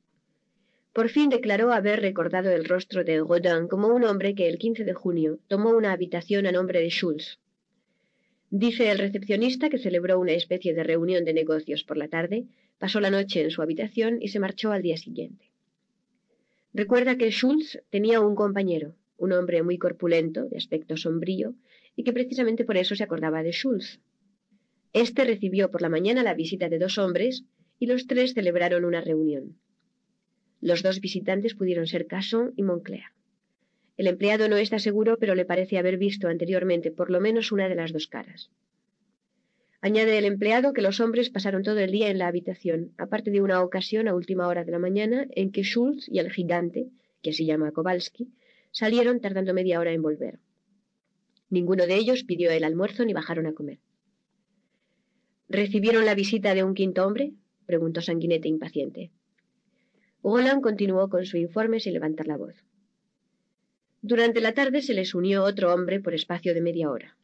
Por 0.92 1.08
fin 1.08 1.28
declaró 1.28 1.72
haber 1.72 2.00
recordado 2.00 2.50
el 2.50 2.64
rostro 2.64 3.02
de 3.02 3.20
Godin 3.20 3.66
como 3.68 3.88
un 3.88 4.04
hombre 4.04 4.34
que 4.34 4.48
el 4.48 4.58
15 4.58 4.84
de 4.84 4.94
junio 4.94 5.40
tomó 5.48 5.70
una 5.70 5.92
habitación 5.92 6.46
a 6.46 6.52
nombre 6.52 6.80
de 6.80 6.88
Schulz. 6.88 7.40
Dice 8.50 8.92
el 8.92 8.98
recepcionista 8.98 9.68
que 9.68 9.78
celebró 9.78 10.20
una 10.20 10.32
especie 10.32 10.72
de 10.74 10.84
reunión 10.84 11.24
de 11.24 11.34
negocios 11.34 11.82
por 11.82 11.96
la 11.96 12.06
tarde, 12.06 12.46
pasó 12.78 13.00
la 13.00 13.10
noche 13.10 13.42
en 13.42 13.50
su 13.50 13.60
habitación 13.60 14.18
y 14.22 14.28
se 14.28 14.38
marchó 14.38 14.70
al 14.70 14.82
día 14.82 14.96
siguiente. 14.96 15.50
Recuerda 16.72 17.16
que 17.16 17.30
Schulz 17.30 17.80
tenía 17.90 18.20
un 18.20 18.36
compañero, 18.36 18.94
un 19.16 19.32
hombre 19.32 19.64
muy 19.64 19.78
corpulento, 19.78 20.44
de 20.44 20.56
aspecto 20.56 20.96
sombrío, 20.96 21.54
y 21.96 22.04
que 22.04 22.12
precisamente 22.12 22.64
por 22.64 22.76
eso 22.76 22.94
se 22.94 23.02
acordaba 23.02 23.42
de 23.42 23.52
Schulz. 23.52 24.00
Este 24.92 25.24
recibió 25.24 25.72
por 25.72 25.82
la 25.82 25.88
mañana 25.88 26.22
la 26.22 26.34
visita 26.34 26.68
de 26.68 26.78
dos 26.78 26.98
hombres 26.98 27.44
y 27.78 27.86
los 27.86 28.06
tres 28.06 28.34
celebraron 28.34 28.84
una 28.84 29.00
reunión. 29.00 29.56
Los 30.60 30.82
dos 30.82 31.00
visitantes 31.00 31.54
pudieron 31.54 31.86
ser 31.86 32.06
Casson 32.06 32.52
y 32.56 32.62
Moncler. 32.62 33.04
El 33.96 34.06
empleado 34.06 34.48
no 34.48 34.56
está 34.56 34.78
seguro, 34.78 35.18
pero 35.18 35.34
le 35.34 35.44
parece 35.44 35.78
haber 35.78 35.98
visto 35.98 36.28
anteriormente 36.28 36.90
por 36.90 37.10
lo 37.10 37.20
menos 37.20 37.52
una 37.52 37.68
de 37.68 37.74
las 37.74 37.92
dos 37.92 38.08
caras. 38.08 38.50
Añade 39.80 40.16
el 40.16 40.24
empleado 40.24 40.72
que 40.72 40.80
los 40.80 40.98
hombres 41.00 41.28
pasaron 41.28 41.62
todo 41.62 41.78
el 41.78 41.92
día 41.92 42.08
en 42.08 42.16
la 42.16 42.26
habitación, 42.26 42.94
aparte 42.96 43.30
de 43.30 43.42
una 43.42 43.62
ocasión 43.62 44.08
a 44.08 44.14
última 44.14 44.48
hora 44.48 44.64
de 44.64 44.72
la 44.72 44.78
mañana 44.78 45.26
en 45.30 45.52
que 45.52 45.62
Schultz 45.62 46.08
y 46.08 46.18
el 46.18 46.32
gigante, 46.32 46.88
que 47.20 47.34
se 47.34 47.44
llama 47.44 47.70
Kowalski, 47.70 48.32
salieron 48.70 49.20
tardando 49.20 49.52
media 49.52 49.78
hora 49.78 49.92
en 49.92 50.00
volver. 50.00 50.38
Ninguno 51.50 51.86
de 51.86 51.96
ellos 51.96 52.24
pidió 52.24 52.50
el 52.50 52.64
almuerzo 52.64 53.04
ni 53.04 53.12
bajaron 53.12 53.46
a 53.46 53.52
comer. 53.52 53.78
¿Recibieron 55.48 56.06
la 56.06 56.14
visita 56.14 56.54
de 56.54 56.64
un 56.64 56.74
quinto 56.74 57.06
hombre? 57.06 57.34
Preguntó 57.66 58.00
Sanguinete 58.00 58.48
impaciente. 58.48 59.10
Roland 60.22 60.62
continuó 60.62 61.08
con 61.08 61.26
su 61.26 61.36
informe 61.36 61.80
sin 61.80 61.92
levantar 61.92 62.26
la 62.26 62.36
voz. 62.36 62.54
Durante 64.00 64.40
la 64.40 64.52
tarde 64.52 64.82
se 64.82 64.94
les 64.94 65.14
unió 65.14 65.44
otro 65.44 65.72
hombre 65.72 66.00
por 66.00 66.14
espacio 66.14 66.54
de 66.54 66.60
media 66.60 66.90
hora. 66.90 67.16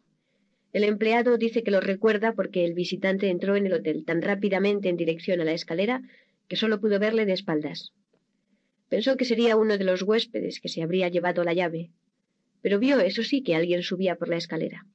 El 0.72 0.84
empleado 0.84 1.36
dice 1.36 1.62
que 1.62 1.70
lo 1.70 1.80
recuerda 1.80 2.32
porque 2.32 2.64
el 2.64 2.74
visitante 2.74 3.28
entró 3.28 3.56
en 3.56 3.66
el 3.66 3.72
hotel 3.72 4.04
tan 4.04 4.22
rápidamente 4.22 4.88
en 4.88 4.96
dirección 4.96 5.40
a 5.40 5.44
la 5.44 5.52
escalera 5.52 6.02
que 6.48 6.56
solo 6.56 6.80
pudo 6.80 6.98
verle 6.98 7.26
de 7.26 7.32
espaldas. 7.32 7.92
Pensó 8.88 9.16
que 9.16 9.24
sería 9.24 9.56
uno 9.56 9.78
de 9.78 9.84
los 9.84 10.02
huéspedes 10.02 10.60
que 10.60 10.68
se 10.68 10.82
habría 10.82 11.08
llevado 11.08 11.44
la 11.44 11.54
llave, 11.54 11.90
pero 12.62 12.78
vio, 12.78 13.00
eso 13.00 13.22
sí, 13.22 13.42
que 13.42 13.54
alguien 13.54 13.82
subía 13.82 14.16
por 14.16 14.28
la 14.28 14.36
escalera. 14.36 14.86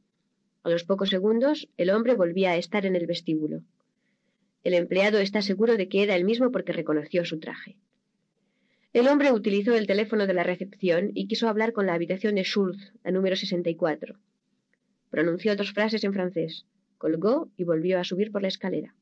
A 0.63 0.69
los 0.69 0.83
pocos 0.83 1.09
segundos, 1.09 1.67
el 1.77 1.89
hombre 1.89 2.15
volvía 2.15 2.51
a 2.51 2.57
estar 2.57 2.85
en 2.85 2.95
el 2.95 3.07
vestíbulo. 3.07 3.61
El 4.65 4.73
empleado 4.73 5.19
está 5.19 5.43
seguro 5.43 5.77
de 5.77 5.87
que 5.87 6.01
era 6.01 6.15
el 6.15 6.25
mismo 6.25 6.51
porque 6.51 6.73
reconoció 6.73 7.23
su 7.23 7.39
traje. 7.39 7.77
El 8.93 9.07
hombre 9.07 9.31
utilizó 9.31 9.75
el 9.75 9.85
teléfono 9.85 10.25
de 10.25 10.33
la 10.33 10.41
recepción 10.41 11.11
y 11.13 11.27
quiso 11.27 11.47
hablar 11.47 11.71
con 11.71 11.85
la 11.85 11.93
habitación 11.93 12.33
de 12.33 12.43
Schultz, 12.43 12.91
la 13.03 13.11
número 13.11 13.35
64. 13.35 14.15
Pronunció 15.11 15.55
dos 15.55 15.71
frases 15.71 16.03
en 16.03 16.13
francés, 16.13 16.65
colgó 16.97 17.51
y 17.57 17.63
volvió 17.63 17.99
a 17.99 18.03
subir 18.03 18.31
por 18.31 18.41
la 18.41 18.47
escalera. 18.47 18.95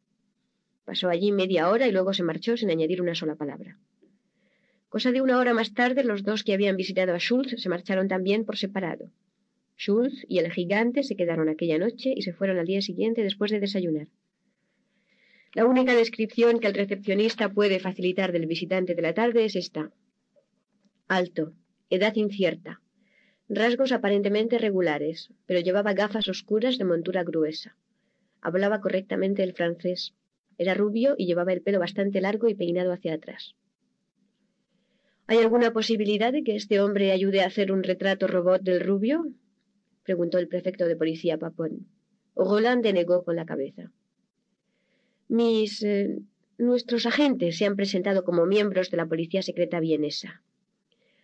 Pasó 0.83 1.07
allí 1.07 1.31
media 1.31 1.69
hora 1.69 1.87
y 1.87 1.93
luego 1.93 2.13
se 2.13 2.23
marchó 2.23 2.57
sin 2.57 2.69
añadir 2.69 3.01
una 3.01 3.15
sola 3.15 3.35
palabra. 3.35 3.79
Cosa 4.89 5.13
de 5.13 5.21
una 5.21 5.39
hora 5.39 5.53
más 5.53 5.73
tarde, 5.73 6.03
los 6.03 6.23
dos 6.23 6.43
que 6.43 6.53
habían 6.53 6.75
visitado 6.75 7.13
a 7.13 7.19
Schultz 7.19 7.61
se 7.61 7.69
marcharon 7.69 8.09
también 8.09 8.43
por 8.43 8.57
separado. 8.57 9.09
Schultz 9.77 10.25
y 10.27 10.39
el 10.39 10.51
gigante 10.51 11.03
se 11.03 11.15
quedaron 11.15 11.47
aquella 11.47 11.77
noche 11.77 12.13
y 12.13 12.23
se 12.23 12.33
fueron 12.33 12.57
al 12.59 12.65
día 12.65 12.81
siguiente 12.81 13.23
después 13.23 13.49
de 13.49 13.61
desayunar. 13.61 14.09
La 15.55 15.65
única 15.65 15.93
descripción 15.93 16.59
que 16.59 16.67
el 16.67 16.73
recepcionista 16.73 17.49
puede 17.49 17.79
facilitar 17.79 18.31
del 18.31 18.47
visitante 18.47 18.95
de 18.95 19.01
la 19.03 19.13
tarde 19.13 19.45
es 19.45 19.55
esta. 19.55 19.91
Alto, 21.07 21.53
edad 21.91 22.15
incierta, 22.15 22.81
rasgos 23.47 23.91
aparentemente 23.91 24.57
regulares, 24.57 25.29
pero 25.45 25.59
llevaba 25.59 25.93
gafas 25.93 26.27
oscuras 26.27 26.79
de 26.79 26.85
montura 26.85 27.23
gruesa. 27.23 27.77
Hablaba 28.41 28.81
correctamente 28.81 29.43
el 29.43 29.53
francés. 29.53 30.15
Era 30.57 30.73
rubio 30.73 31.13
y 31.19 31.27
llevaba 31.27 31.53
el 31.53 31.61
pelo 31.61 31.79
bastante 31.79 32.19
largo 32.19 32.49
y 32.49 32.55
peinado 32.55 32.91
hacia 32.91 33.13
atrás. 33.13 33.55
¿Hay 35.27 35.37
alguna 35.37 35.71
posibilidad 35.71 36.33
de 36.33 36.43
que 36.43 36.55
este 36.55 36.81
hombre 36.81 37.11
ayude 37.11 37.41
a 37.41 37.47
hacer 37.47 37.71
un 37.71 37.83
retrato 37.83 38.25
robot 38.27 38.61
del 38.63 38.81
rubio? 38.81 39.23
preguntó 40.03 40.39
el 40.39 40.47
prefecto 40.47 40.87
de 40.87 40.95
policía 40.95 41.37
Papón. 41.37 41.87
Roland 42.35 42.83
denegó 42.83 43.23
con 43.23 43.35
la 43.35 43.45
cabeza. 43.45 43.91
Mis. 45.37 45.81
Eh, 45.81 46.19
nuestros 46.59 47.07
agentes 47.07 47.57
se 47.57 47.65
han 47.65 47.75
presentado 47.75 48.23
como 48.23 48.45
miembros 48.45 48.91
de 48.91 48.97
la 48.97 49.07
policía 49.07 49.41
secreta 49.41 49.79
vienesa. 49.79 50.43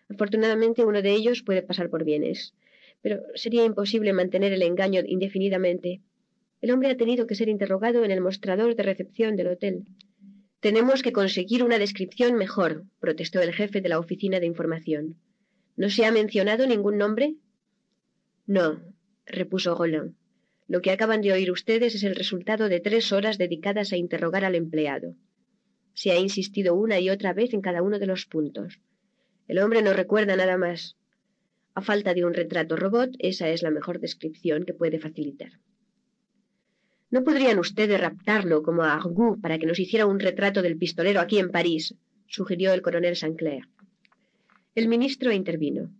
Afortunadamente 0.10 0.84
uno 0.84 1.04
de 1.04 1.12
ellos 1.12 1.44
puede 1.44 1.62
pasar 1.62 1.92
por 1.92 2.04
bienes, 2.04 2.56
pero 3.04 3.22
sería 3.36 3.64
imposible 3.64 4.12
mantener 4.12 4.52
el 4.52 4.64
engaño 4.64 5.02
indefinidamente. 5.06 6.02
El 6.62 6.72
hombre 6.72 6.90
ha 6.90 6.98
tenido 6.98 7.28
que 7.28 7.36
ser 7.36 7.50
interrogado 7.50 8.04
en 8.04 8.10
el 8.10 8.22
mostrador 8.22 8.76
de 8.76 8.84
recepción 8.84 9.36
del 9.36 9.50
hotel. 9.50 9.86
Tenemos 10.60 11.04
que 11.04 11.14
conseguir 11.14 11.64
una 11.64 11.78
descripción 11.78 12.34
mejor, 12.34 12.86
protestó 13.00 13.40
el 13.42 13.54
jefe 13.54 13.80
de 13.80 13.90
la 13.90 14.00
oficina 14.00 14.40
de 14.40 14.48
información. 14.48 15.16
¿No 15.78 15.90
se 15.92 16.06
ha 16.06 16.12
mencionado 16.12 16.66
ningún 16.66 16.98
nombre? 16.98 17.36
No, 18.48 18.82
repuso 19.28 19.76
Roland. 19.76 20.16
Lo 20.70 20.82
que 20.84 20.92
acaban 20.92 21.22
de 21.22 21.34
oír 21.34 21.52
ustedes 21.52 21.96
es 21.96 22.04
el 22.04 22.16
resultado 22.16 22.70
de 22.70 22.80
tres 22.80 23.12
horas 23.12 23.40
dedicadas 23.40 23.92
a 23.92 23.98
interrogar 23.98 24.46
al 24.46 24.54
empleado. 24.54 25.16
Se 25.96 26.12
ha 26.12 26.20
insistido 26.20 26.76
una 26.76 27.00
y 27.00 27.10
otra 27.10 27.34
vez 27.34 27.56
en 27.56 27.62
cada 27.62 27.82
uno 27.82 27.98
de 27.98 28.06
los 28.06 28.28
puntos. 28.28 28.80
El 29.48 29.58
hombre 29.58 29.82
no 29.82 29.94
recuerda 29.94 30.36
nada 30.36 30.58
más. 30.58 30.96
A 31.74 31.82
falta 31.82 32.14
de 32.14 32.24
un 32.24 32.36
retrato 32.36 32.76
robot, 32.76 33.10
esa 33.18 33.50
es 33.50 33.64
la 33.64 33.72
mejor 33.72 34.00
descripción 34.00 34.64
que 34.64 34.76
puede 34.76 35.00
facilitar. 35.00 35.54
¿No 37.10 37.24
podrían 37.24 37.58
ustedes 37.58 38.00
raptarlo 38.00 38.62
como 38.62 38.84
a 38.84 38.94
Argou 38.94 39.42
para 39.42 39.58
que 39.58 39.66
nos 39.66 39.80
hiciera 39.80 40.06
un 40.06 40.20
retrato 40.20 40.62
del 40.62 40.78
pistolero 40.78 41.20
aquí 41.20 41.40
en 41.40 41.50
París? 41.50 41.96
sugirió 42.28 42.74
el 42.74 42.84
coronel 42.84 43.16
Sanclair. 43.16 43.64
El 44.76 44.88
ministro 44.88 45.32
intervino. 45.32 45.92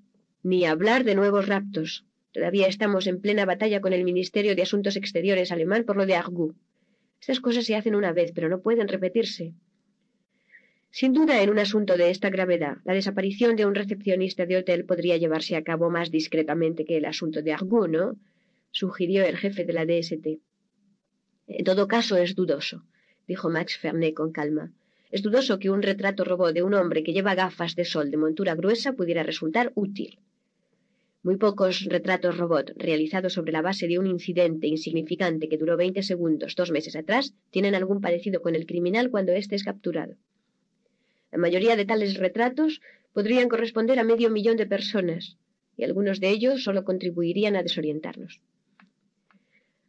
Ni 0.44 0.66
hablar 0.66 1.04
de 1.06 1.16
nuevos 1.16 1.48
raptos. 1.48 2.06
Todavía 2.32 2.68
estamos 2.68 3.08
en 3.08 3.22
plena 3.22 3.46
batalla 3.46 3.82
con 3.82 3.94
el 3.94 4.04
Ministerio 4.04 4.56
de 4.56 4.62
Asuntos 4.62 4.96
Exteriores 4.96 5.52
alemán 5.52 5.84
por 5.84 5.98
lo 5.98 6.06
de 6.06 6.16
Argou. 6.16 6.54
Estas 7.20 7.40
cosas 7.40 7.66
se 7.66 7.76
hacen 7.76 7.96
una 7.96 8.14
vez, 8.14 8.32
pero 8.34 8.50
no 8.50 8.62
pueden 8.62 8.88
repetirse. 8.88 9.54
Sin 10.92 11.14
duda, 11.14 11.42
en 11.42 11.50
un 11.50 11.60
asunto 11.60 11.98
de 11.98 12.10
esta 12.10 12.30
gravedad, 12.30 12.78
la 12.84 12.94
desaparición 12.94 13.56
de 13.56 13.66
un 13.66 13.76
recepcionista 13.76 14.46
de 14.46 14.58
hotel 14.58 14.86
podría 14.86 15.18
llevarse 15.18 15.56
a 15.56 15.64
cabo 15.64 15.90
más 15.90 16.10
discretamente 16.12 16.86
que 16.86 16.98
el 16.98 17.06
asunto 17.06 17.42
de 17.42 17.54
Argout, 17.54 17.90
¿no? 17.90 18.16
sugirió 18.72 19.26
el 19.26 19.38
jefe 19.38 19.66
de 19.66 19.74
la 19.74 19.86
DST. 19.86 20.40
En 21.48 21.64
todo 21.64 21.88
caso, 21.88 22.18
es 22.18 22.36
dudoso, 22.36 22.84
dijo 23.28 23.50
Max 23.50 23.78
Fernet 23.78 24.14
con 24.14 24.32
calma. 24.32 24.72
Es 25.12 25.24
dudoso 25.24 25.58
que 25.58 25.72
un 25.72 25.82
retrato 25.82 26.24
robot 26.24 26.54
de 26.54 26.62
un 26.62 26.76
hombre 26.76 27.04
que 27.04 27.14
lleva 27.14 27.34
gafas 27.34 27.76
de 27.76 27.86
sol 27.86 28.12
de 28.12 28.18
montura 28.18 28.54
gruesa 28.54 28.94
pudiera 28.94 29.24
resultar 29.24 29.72
útil. 29.74 30.20
Muy 31.22 31.36
pocos 31.36 31.84
retratos 31.84 32.38
robot 32.38 32.72
realizados 32.78 33.34
sobre 33.34 33.52
la 33.52 33.62
base 33.62 33.90
de 33.90 34.00
un 34.00 34.08
incidente 34.08 34.68
insignificante 34.68 35.50
que 35.50 35.58
duró 35.58 35.76
20 35.76 36.02
segundos 36.02 36.56
dos 36.56 36.72
meses 36.72 36.96
atrás 36.96 37.34
tienen 37.52 37.76
algún 37.76 38.00
parecido 38.00 38.42
con 38.42 38.56
el 38.56 38.66
criminal 38.66 39.12
cuando 39.12 39.34
éste 39.34 39.56
es 39.56 39.66
capturado. 39.66 40.16
La 41.32 41.38
mayoría 41.38 41.76
de 41.76 41.84
tales 41.84 42.18
retratos 42.18 42.82
podrían 43.12 43.50
corresponder 43.50 44.00
a 44.00 44.06
medio 44.06 44.30
millón 44.30 44.56
de 44.56 44.66
personas, 44.66 45.38
y 45.76 45.84
algunos 45.84 46.22
de 46.22 46.30
ellos 46.30 46.64
solo 46.64 46.86
contribuirían 46.86 47.58
a 47.58 47.64
desorientarnos. 47.64 48.40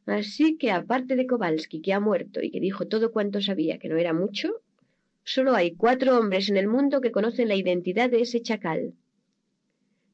Así 0.07 0.57
que, 0.59 0.73
aparte 0.73 1.15
de 1.15 1.29
Kowalski, 1.29 1.81
que 1.81 1.93
ha 1.93 2.01
muerto 2.01 2.43
y 2.43 2.51
que 2.51 2.59
dijo 2.59 2.89
todo 2.89 3.13
cuanto 3.13 3.41
sabía, 3.41 3.79
que 3.79 3.89
no 3.89 3.97
era 3.99 4.13
mucho, 4.13 4.63
solo 5.23 5.55
hay 5.55 5.77
cuatro 5.77 6.19
hombres 6.19 6.49
en 6.49 6.57
el 6.57 6.67
mundo 6.67 7.01
que 7.01 7.13
conocen 7.13 7.47
la 7.47 7.55
identidad 7.55 8.11
de 8.11 8.23
ese 8.23 8.43
chacal, 8.43 8.95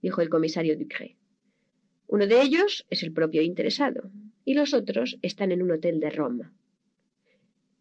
dijo 0.06 0.20
el 0.22 0.28
comisario 0.28 0.78
Ducré. 0.78 1.16
Uno 2.06 2.28
de 2.28 2.40
ellos 2.40 2.86
es 2.90 3.02
el 3.02 3.12
propio 3.12 3.42
interesado, 3.42 4.08
y 4.44 4.54
los 4.54 4.72
otros 4.72 5.18
están 5.20 5.50
en 5.50 5.62
un 5.64 5.72
hotel 5.72 5.98
de 5.98 6.10
Roma. 6.10 6.52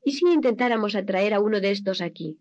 ¿Y 0.04 0.14
si 0.14 0.26
intentáramos 0.34 0.96
atraer 0.96 1.36
a 1.36 1.40
uno 1.40 1.62
de 1.62 1.70
estos 1.70 2.02
aquí? 2.02 2.40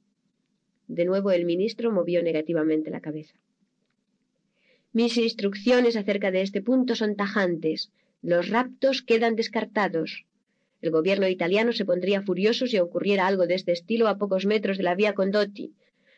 De 0.89 1.05
nuevo 1.05 1.33
el 1.33 1.45
ministro 1.45 1.93
movió 1.93 2.23
negativamente 2.23 2.89
la 2.89 3.03
cabeza. 3.03 3.37
Mis 4.95 5.19
instrucciones 5.19 5.97
acerca 5.97 6.31
de 6.31 6.41
este 6.41 6.63
punto 6.63 6.95
son 6.95 7.15
tajantes. 7.15 7.91
Los 8.23 8.49
raptos 8.49 9.03
quedan 9.03 9.37
descartados. 9.37 10.25
El 10.81 10.93
gobierno 10.93 11.29
italiano 11.29 11.75
se 11.75 11.85
pondría 11.85 12.23
furioso 12.23 12.67
si 12.67 12.79
ocurriera 12.79 13.27
algo 13.27 13.47
de 13.47 13.57
este 13.57 13.73
estilo 13.73 14.09
a 14.09 14.17
pocos 14.17 14.47
metros 14.47 14.79
de 14.79 14.85
la 14.85 14.95
vía 14.95 15.13
Condotti. 15.13 15.75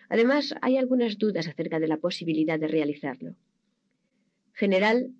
Además, 0.08 0.54
hay 0.62 0.76
algunas 0.76 1.18
dudas 1.18 1.48
acerca 1.48 1.80
de 1.80 1.88
la 1.88 1.96
posibilidad 1.96 2.60
de 2.60 2.68
realizarlo. 2.68 3.34
General, 4.58 5.12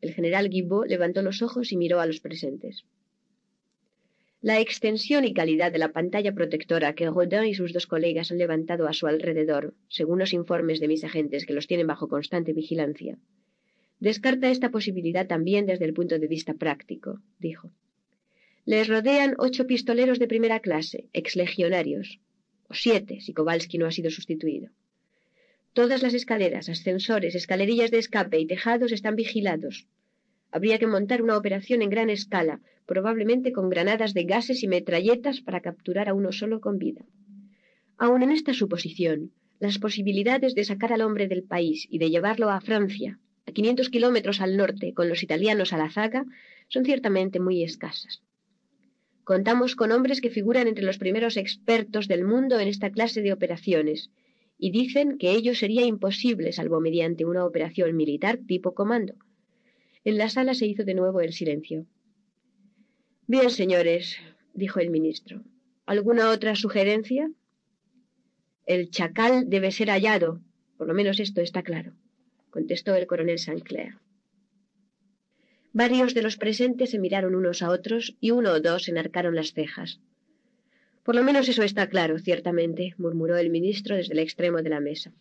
el 0.00 0.14
general 0.14 0.48
Guibaud 0.48 0.86
levantó 0.86 1.20
los 1.20 1.42
ojos 1.42 1.70
y 1.70 1.76
miró 1.76 2.00
a 2.00 2.06
los 2.06 2.20
presentes. 2.20 2.86
La 4.40 4.58
extensión 4.58 5.26
y 5.26 5.34
calidad 5.34 5.70
de 5.70 5.78
la 5.78 5.92
pantalla 5.92 6.32
protectora 6.32 6.94
que 6.94 7.10
Rodin 7.10 7.44
y 7.44 7.54
sus 7.54 7.74
dos 7.74 7.86
colegas 7.86 8.30
han 8.32 8.38
levantado 8.38 8.88
a 8.88 8.94
su 8.94 9.06
alrededor, 9.06 9.74
según 9.88 10.18
los 10.18 10.32
informes 10.32 10.80
de 10.80 10.88
mis 10.88 11.04
agentes 11.04 11.44
que 11.44 11.52
los 11.52 11.66
tienen 11.66 11.86
bajo 11.86 12.08
constante 12.08 12.54
vigilancia, 12.54 13.18
descarta 14.00 14.50
esta 14.50 14.70
posibilidad 14.70 15.26
también 15.26 15.66
desde 15.66 15.84
el 15.84 15.92
punto 15.92 16.18
de 16.18 16.26
vista 16.26 16.54
práctico, 16.54 17.20
dijo. 17.38 17.70
Les 18.64 18.88
rodean 18.88 19.34
ocho 19.36 19.66
pistoleros 19.66 20.18
de 20.18 20.26
primera 20.26 20.60
clase, 20.60 21.10
exlegionarios, 21.12 22.18
o 22.70 22.72
siete 22.72 23.20
si 23.20 23.34
Kowalski 23.34 23.76
no 23.76 23.86
ha 23.86 23.90
sido 23.90 24.10
sustituido. 24.10 24.70
Todas 25.74 26.04
las 26.04 26.14
escaleras, 26.14 26.68
ascensores, 26.68 27.34
escalerillas 27.34 27.90
de 27.90 27.98
escape 27.98 28.38
y 28.38 28.46
tejados 28.46 28.92
están 28.92 29.16
vigilados. 29.16 29.88
Habría 30.52 30.78
que 30.78 30.86
montar 30.86 31.20
una 31.20 31.36
operación 31.36 31.82
en 31.82 31.90
gran 31.90 32.10
escala, 32.10 32.60
probablemente 32.86 33.50
con 33.50 33.70
granadas 33.70 34.14
de 34.14 34.22
gases 34.22 34.62
y 34.62 34.68
metralletas 34.68 35.40
para 35.40 35.60
capturar 35.60 36.08
a 36.08 36.14
uno 36.14 36.30
solo 36.30 36.60
con 36.60 36.78
vida. 36.78 37.04
Aun 37.98 38.22
en 38.22 38.30
esta 38.30 38.54
suposición, 38.54 39.32
las 39.58 39.80
posibilidades 39.80 40.54
de 40.54 40.62
sacar 40.62 40.92
al 40.92 41.00
hombre 41.00 41.26
del 41.26 41.42
país 41.42 41.88
y 41.90 41.98
de 41.98 42.08
llevarlo 42.08 42.50
a 42.50 42.60
Francia, 42.60 43.18
a 43.44 43.50
500 43.50 43.88
kilómetros 43.88 44.40
al 44.40 44.56
norte, 44.56 44.94
con 44.94 45.08
los 45.08 45.24
italianos 45.24 45.72
a 45.72 45.78
la 45.78 45.90
zaga, 45.90 46.24
son 46.68 46.84
ciertamente 46.84 47.40
muy 47.40 47.64
escasas. 47.64 48.22
Contamos 49.24 49.74
con 49.74 49.90
hombres 49.90 50.20
que 50.20 50.30
figuran 50.30 50.68
entre 50.68 50.84
los 50.84 50.98
primeros 50.98 51.36
expertos 51.36 52.06
del 52.06 52.24
mundo 52.24 52.60
en 52.60 52.68
esta 52.68 52.90
clase 52.90 53.22
de 53.22 53.32
operaciones, 53.32 54.12
y 54.58 54.70
dicen 54.70 55.18
que 55.18 55.32
ello 55.32 55.54
sería 55.54 55.84
imposible 55.84 56.52
salvo 56.52 56.80
mediante 56.80 57.24
una 57.24 57.44
operación 57.44 57.96
militar 57.96 58.38
tipo 58.46 58.74
comando. 58.74 59.14
En 60.04 60.18
la 60.18 60.28
sala 60.28 60.54
se 60.54 60.66
hizo 60.66 60.84
de 60.84 60.94
nuevo 60.94 61.20
el 61.20 61.32
silencio. 61.32 61.86
Bien, 63.26 63.50
señores, 63.50 64.18
dijo 64.52 64.80
el 64.80 64.90
ministro. 64.90 65.42
¿Alguna 65.86 66.30
otra 66.30 66.54
sugerencia? 66.56 67.30
El 68.66 68.90
chacal 68.90 69.48
debe 69.48 69.70
ser 69.70 69.88
hallado. 69.88 70.40
Por 70.76 70.88
lo 70.88 70.94
menos 70.94 71.20
esto 71.20 71.40
está 71.40 71.62
claro, 71.62 71.94
contestó 72.50 72.94
el 72.94 73.06
coronel 73.06 73.38
Saint-Clair. 73.38 73.98
Varios 75.72 76.14
de 76.14 76.22
los 76.22 76.36
presentes 76.36 76.90
se 76.90 76.98
miraron 76.98 77.34
unos 77.34 77.62
a 77.62 77.70
otros 77.70 78.16
y 78.20 78.30
uno 78.30 78.52
o 78.52 78.60
dos 78.60 78.88
enarcaron 78.88 79.34
las 79.34 79.52
cejas. 79.52 80.00
Por 81.04 81.14
lo 81.14 81.22
menos 81.22 81.48
eso 81.48 81.62
está 81.62 81.88
claro, 81.88 82.18
ciertamente, 82.18 82.94
murmuró 82.96 83.36
el 83.36 83.50
ministro 83.50 83.94
desde 83.94 84.14
el 84.14 84.20
extremo 84.20 84.62
de 84.62 84.70
la 84.70 84.80
mesa. 84.80 85.12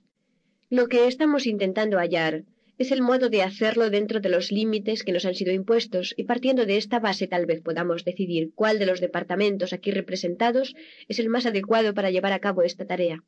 Lo 0.69 0.87
que 0.87 1.07
estamos 1.07 1.45
intentando 1.45 1.97
hallar 1.97 2.45
es 2.77 2.91
el 2.91 3.01
modo 3.01 3.29
de 3.29 3.43
hacerlo 3.43 3.89
dentro 3.89 4.21
de 4.21 4.29
los 4.29 4.51
límites 4.51 5.03
que 5.03 5.11
nos 5.11 5.25
han 5.25 5.35
sido 5.35 5.51
impuestos 5.51 6.13
y 6.17 6.23
partiendo 6.23 6.65
de 6.65 6.77
esta 6.77 6.99
base 6.99 7.27
tal 7.27 7.45
vez 7.45 7.61
podamos 7.61 8.05
decidir 8.05 8.51
cuál 8.55 8.79
de 8.79 8.85
los 8.85 9.01
departamentos 9.01 9.73
aquí 9.73 9.91
representados 9.91 10.73
es 11.07 11.19
el 11.19 11.29
más 11.29 11.45
adecuado 11.45 11.93
para 11.93 12.09
llevar 12.11 12.31
a 12.31 12.39
cabo 12.39 12.63
esta 12.63 12.87
tarea. 12.87 13.23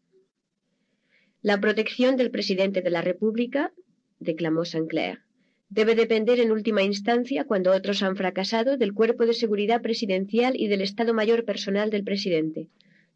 La 1.42 1.60
protección 1.60 2.16
del 2.16 2.32
presidente 2.32 2.82
de 2.82 2.90
la 2.90 3.02
República, 3.02 3.74
declamó 4.20 4.64
Saint-Clair, 4.66 5.25
debe 5.70 5.96
depender 5.96 6.40
en 6.40 6.52
última 6.52 6.84
instancia, 6.84 7.46
cuando 7.46 7.72
otros 7.72 8.04
han 8.04 8.16
fracasado, 8.16 8.78
del 8.78 8.94
cuerpo 8.94 9.26
de 9.26 9.34
seguridad 9.34 9.82
presidencial 9.82 10.54
y 10.56 10.68
del 10.68 10.82
Estado 10.82 11.14
Mayor 11.14 11.46
personal 11.46 11.90
del 11.90 12.04
presidente. 12.04 12.68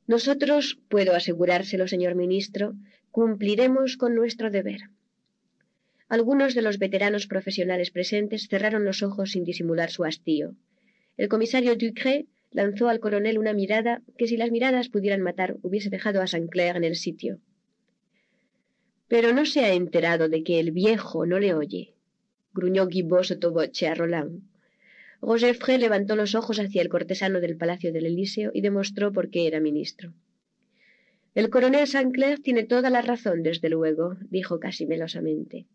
Nosotros, 0.07 0.79
puedo 0.89 1.15
asegurárselo, 1.15 1.87
señor 1.87 2.15
ministro, 2.15 2.73
cumpliremos 3.11 3.97
con 3.97 4.15
nuestro 4.15 4.49
deber. 4.49 4.81
Algunos 6.07 6.55
de 6.55 6.63
los 6.63 6.79
veteranos 6.79 7.27
profesionales 7.27 7.91
presentes 7.91 8.47
cerraron 8.47 8.83
los 8.83 9.03
ojos 9.03 9.31
sin 9.31 9.43
disimular 9.43 9.91
su 9.91 10.03
hastío. 10.03 10.55
El 11.17 11.29
comisario 11.29 11.75
Ducré 11.75 12.25
lanzó 12.51 12.89
al 12.89 12.99
coronel 12.99 13.37
una 13.37 13.53
mirada 13.53 14.01
que 14.17 14.25
si 14.25 14.35
las 14.35 14.49
miradas 14.49 14.89
pudieran 14.89 15.21
matar 15.21 15.57
hubiese 15.61 15.91
dejado 15.91 16.21
a 16.21 16.27
Saint 16.27 16.49
Clair 16.49 16.75
en 16.75 16.83
el 16.83 16.95
sitio. 16.95 17.39
Pero 19.07 19.33
no 19.33 19.45
se 19.45 19.65
ha 19.65 19.73
enterado 19.73 20.29
de 20.29 20.43
que 20.43 20.59
el 20.59 20.71
viejo 20.71 21.27
no 21.27 21.39
le 21.39 21.53
oye, 21.53 21.93
gruñó 22.53 22.87
Guibaud 22.87 23.23
sotoboche 23.23 23.87
a 23.87 23.95
Roland. 23.95 24.41
Roger 25.21 25.57
levantó 25.79 26.15
los 26.15 26.35
ojos 26.35 26.59
hacia 26.59 26.81
el 26.81 26.89
cortesano 26.89 27.41
del 27.41 27.57
Palacio 27.57 27.91
del 27.91 28.05
Elíseo 28.05 28.51
y 28.53 28.61
demostró 28.61 29.11
por 29.11 29.29
qué 29.29 29.47
era 29.47 29.59
ministro. 29.59 30.13
El 31.35 31.49
coronel 31.49 31.87
Saint 31.87 32.13
Clair 32.13 32.41
tiene 32.41 32.63
toda 32.63 32.89
la 32.89 33.01
razón, 33.01 33.43
desde 33.43 33.69
luego, 33.69 34.15
dijo 34.29 34.59
casi 34.59 34.85
melosamente. 34.85 35.67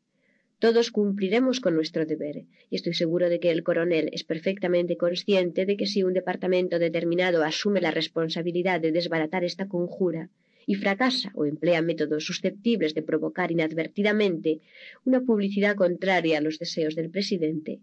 Todos 0.58 0.90
cumpliremos 0.90 1.60
con 1.60 1.74
nuestro 1.74 2.06
deber, 2.06 2.44
y 2.70 2.76
estoy 2.76 2.94
seguro 2.94 3.28
de 3.28 3.38
que 3.38 3.50
el 3.50 3.62
coronel 3.62 4.08
es 4.12 4.24
perfectamente 4.24 4.96
consciente 4.96 5.66
de 5.66 5.76
que 5.76 5.86
si 5.86 6.02
un 6.02 6.14
departamento 6.14 6.78
determinado 6.78 7.44
asume 7.44 7.80
la 7.80 7.90
responsabilidad 7.90 8.80
de 8.80 8.92
desbaratar 8.92 9.44
esta 9.44 9.68
conjura 9.68 10.30
y 10.66 10.74
fracasa 10.76 11.30
o 11.34 11.44
emplea 11.44 11.82
métodos 11.82 12.24
susceptibles 12.24 12.94
de 12.94 13.02
provocar 13.02 13.50
inadvertidamente 13.50 14.60
una 15.04 15.20
publicidad 15.20 15.76
contraria 15.76 16.38
a 16.38 16.40
los 16.40 16.58
deseos 16.58 16.94
del 16.94 17.10
presidente, 17.10 17.80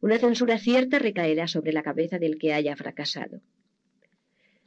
una 0.00 0.18
censura 0.18 0.58
cierta 0.58 0.98
recaerá 0.98 1.46
sobre 1.46 1.72
la 1.72 1.82
cabeza 1.82 2.18
del 2.18 2.38
que 2.38 2.52
haya 2.52 2.76
fracasado. 2.76 3.40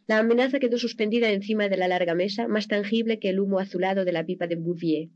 La 0.05 0.19
amenaza 0.19 0.59
quedó 0.59 0.77
suspendida 0.77 1.31
encima 1.31 1.69
de 1.69 1.77
la 1.77 1.87
larga 1.87 2.13
mesa, 2.13 2.47
más 2.47 2.67
tangible 2.67 3.19
que 3.19 3.29
el 3.29 3.39
humo 3.39 3.59
azulado 3.59 4.03
de 4.05 4.11
la 4.11 4.25
pipa 4.25 4.47
de 4.47 4.57
Bouvier, 4.57 5.09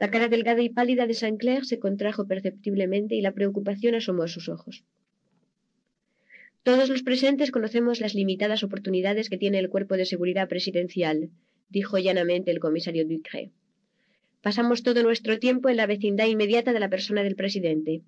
la 0.00 0.10
cara 0.10 0.28
delgada 0.28 0.62
y 0.62 0.70
pálida 0.70 1.06
de 1.06 1.12
Saint 1.12 1.38
Clair 1.38 1.66
se 1.66 1.78
contrajo 1.78 2.26
perceptiblemente 2.26 3.16
y 3.16 3.20
la 3.20 3.32
preocupación 3.32 3.94
asomó 3.94 4.22
a 4.22 4.28
sus 4.28 4.48
ojos. 4.48 4.82
Todos 6.62 6.90
los 6.90 7.02
presentes 7.02 7.50
conocemos 7.50 8.00
las 8.00 8.14
limitadas 8.14 8.62
oportunidades 8.62 9.30
que 9.30 9.38
tiene 9.38 9.58
el 9.58 9.70
cuerpo 9.70 9.96
de 9.96 10.04
seguridad 10.04 10.46
presidencial, 10.46 11.30
dijo 11.70 11.96
llanamente 11.96 12.50
el 12.50 12.60
comisario 12.60 13.06
Ducré. 13.06 13.50
Pasamos 14.42 14.82
todo 14.82 15.02
nuestro 15.02 15.38
tiempo 15.38 15.70
en 15.70 15.78
la 15.78 15.86
vecindad 15.86 16.26
inmediata 16.26 16.74
de 16.74 16.80
la 16.80 16.90
persona 16.90 17.22
del 17.22 17.34
presidente. 17.34 18.02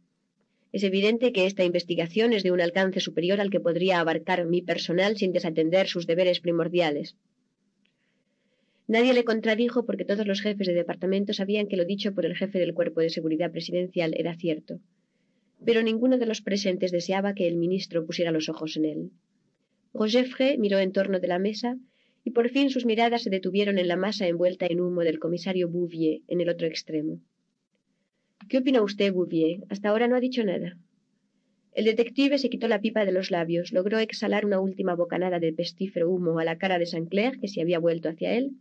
Es 0.70 0.82
evidente 0.82 1.32
que 1.32 1.46
esta 1.46 1.64
investigación 1.64 2.34
es 2.34 2.42
de 2.42 2.50
un 2.50 2.60
alcance 2.60 3.00
superior 3.00 3.40
al 3.40 3.48
que 3.48 3.60
podría 3.60 4.00
abarcar 4.00 4.44
mi 4.44 4.60
personal 4.60 5.16
sin 5.16 5.32
desatender 5.32 5.88
sus 5.88 6.06
deberes 6.06 6.40
primordiales. 6.40 7.16
Nadie 8.86 9.14
le 9.14 9.24
contradijo 9.24 9.86
porque 9.86 10.04
todos 10.04 10.26
los 10.26 10.42
jefes 10.42 10.66
de 10.66 10.74
departamento 10.74 11.32
sabían 11.32 11.68
que 11.68 11.76
lo 11.76 11.86
dicho 11.86 12.12
por 12.14 12.26
el 12.26 12.36
jefe 12.36 12.58
del 12.58 12.74
cuerpo 12.74 13.00
de 13.00 13.08
seguridad 13.08 13.50
presidencial 13.50 14.12
era 14.14 14.36
cierto. 14.36 14.78
Pero 15.64 15.82
ninguno 15.82 16.18
de 16.18 16.26
los 16.26 16.42
presentes 16.42 16.90
deseaba 16.90 17.34
que 17.34 17.46
el 17.46 17.56
ministro 17.56 18.04
pusiera 18.04 18.32
los 18.32 18.48
ojos 18.48 18.76
en 18.76 18.84
él. 18.84 19.10
Roger 19.94 20.26
miró 20.58 20.78
en 20.78 20.92
torno 20.92 21.20
de 21.20 21.28
la 21.28 21.38
mesa 21.38 21.76
y 22.24 22.30
por 22.30 22.48
fin 22.48 22.70
sus 22.70 22.86
miradas 22.86 23.22
se 23.22 23.30
detuvieron 23.30 23.78
en 23.78 23.88
la 23.88 23.96
masa 23.96 24.26
envuelta 24.26 24.66
en 24.66 24.80
humo 24.80 25.02
del 25.02 25.18
comisario 25.18 25.68
Bouvier 25.68 26.20
en 26.28 26.40
el 26.40 26.48
otro 26.48 26.66
extremo. 26.66 27.20
¿Qué 28.48 28.58
opina 28.58 28.82
usted, 28.82 29.12
Bouvier? 29.12 29.60
Hasta 29.68 29.88
ahora 29.88 30.08
no 30.08 30.16
ha 30.16 30.20
dicho 30.20 30.44
nada. 30.44 30.78
El 31.74 31.86
detective 31.86 32.38
se 32.38 32.50
quitó 32.50 32.68
la 32.68 32.80
pipa 32.80 33.04
de 33.04 33.12
los 33.12 33.30
labios, 33.30 33.72
logró 33.72 33.98
exhalar 33.98 34.44
una 34.44 34.60
última 34.60 34.94
bocanada 34.94 35.38
de 35.38 35.52
pestífero 35.52 36.10
humo 36.10 36.38
a 36.38 36.44
la 36.44 36.58
cara 36.58 36.78
de 36.78 36.86
Saint 36.86 37.08
Clair, 37.08 37.38
que 37.40 37.48
se 37.48 37.62
había 37.62 37.78
vuelto 37.78 38.10
hacia 38.10 38.34
él, 38.34 38.52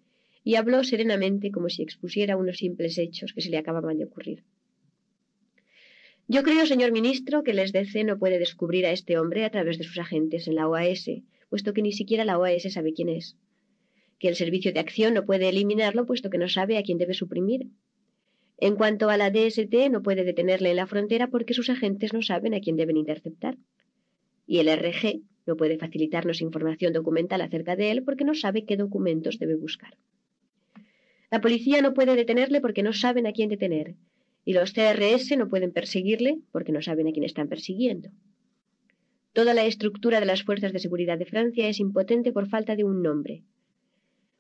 y 0.44 0.56
habló 0.56 0.84
serenamente 0.84 1.52
como 1.52 1.68
si 1.70 1.84
expusiera 1.84 2.38
unos 2.38 2.58
simples 2.58 2.98
hechos 2.98 3.34
que 3.34 3.42
se 3.42 3.50
le 3.50 3.58
acababan 3.58 3.98
de 3.98 4.06
ocurrir. 4.06 4.44
Yo 6.34 6.44
creo, 6.44 6.66
señor 6.66 6.94
ministro, 6.94 7.44
que 7.44 7.52
el 7.52 7.60
SDC 7.60 8.06
no 8.06 8.18
puede 8.18 8.40
descubrir 8.40 8.86
a 8.86 8.94
este 8.94 9.20
hombre 9.20 9.44
a 9.44 9.50
través 9.50 9.78
de 9.78 9.84
sus 9.84 9.98
agentes 9.98 10.48
en 10.48 10.56
la 10.56 10.70
OAS, 10.70 11.04
puesto 11.50 11.74
que 11.74 11.82
ni 11.82 11.92
siquiera 11.92 12.24
la 12.24 12.40
OAS 12.40 12.72
sabe 12.72 12.94
quién 12.94 13.10
es. 13.10 13.36
Que 14.18 14.30
el 14.30 14.38
Servicio 14.38 14.72
de 14.72 14.80
Acción 14.80 15.14
no 15.14 15.26
puede 15.26 15.50
eliminarlo, 15.50 16.06
puesto 16.06 16.30
que 16.30 16.38
no 16.38 16.48
sabe 16.48 16.78
a 16.78 16.84
quién 16.84 16.98
debe 16.98 17.16
suprimir. 17.16 17.68
En 18.58 18.78
cuanto 18.78 19.10
a 19.10 19.18
la 19.18 19.30
DST, 19.30 19.76
no 19.92 20.02
puede 20.04 20.24
detenerle 20.24 20.70
en 20.70 20.78
la 20.78 20.88
frontera 20.88 21.28
porque 21.28 21.54
sus 21.54 21.70
agentes 21.70 22.14
no 22.14 22.22
saben 22.22 22.54
a 22.54 22.62
quién 22.62 22.78
deben 22.78 22.96
interceptar. 22.96 23.58
Y 24.48 24.60
el 24.60 24.70
RG 24.70 25.24
no 25.46 25.58
puede 25.58 25.78
facilitarnos 25.78 26.40
información 26.40 26.94
documental 26.94 27.42
acerca 27.42 27.76
de 27.76 27.92
él 27.92 28.04
porque 28.04 28.24
no 28.24 28.36
sabe 28.36 28.64
qué 28.64 28.78
documentos 28.78 29.38
debe 29.38 29.56
buscar. 29.56 29.98
La 31.30 31.42
policía 31.42 31.82
no 31.82 31.94
puede 31.94 32.16
detenerle 32.16 32.62
porque 32.62 32.84
no 32.84 32.94
saben 32.94 33.28
a 33.28 33.34
quién 33.34 33.50
detener, 33.50 33.96
y 34.44 34.54
los 34.54 34.74
CRS 34.74 35.38
no 35.38 35.50
pueden 35.50 35.72
perseguirle 35.72 36.40
porque 36.52 36.72
no 36.72 36.82
saben 36.82 37.08
a 37.08 37.12
quién 37.12 37.26
están 37.26 37.48
persiguiendo. 37.48 38.10
Toda 39.34 39.54
la 39.54 39.66
estructura 39.66 40.20
de 40.20 40.26
las 40.26 40.44
fuerzas 40.44 40.74
de 40.74 40.80
seguridad 40.80 41.18
de 41.18 41.26
Francia 41.26 41.70
es 41.70 41.80
impotente 41.80 42.32
por 42.32 42.50
falta 42.50 42.76
de 42.76 42.84
un 42.84 43.02
nombre. 43.02 43.44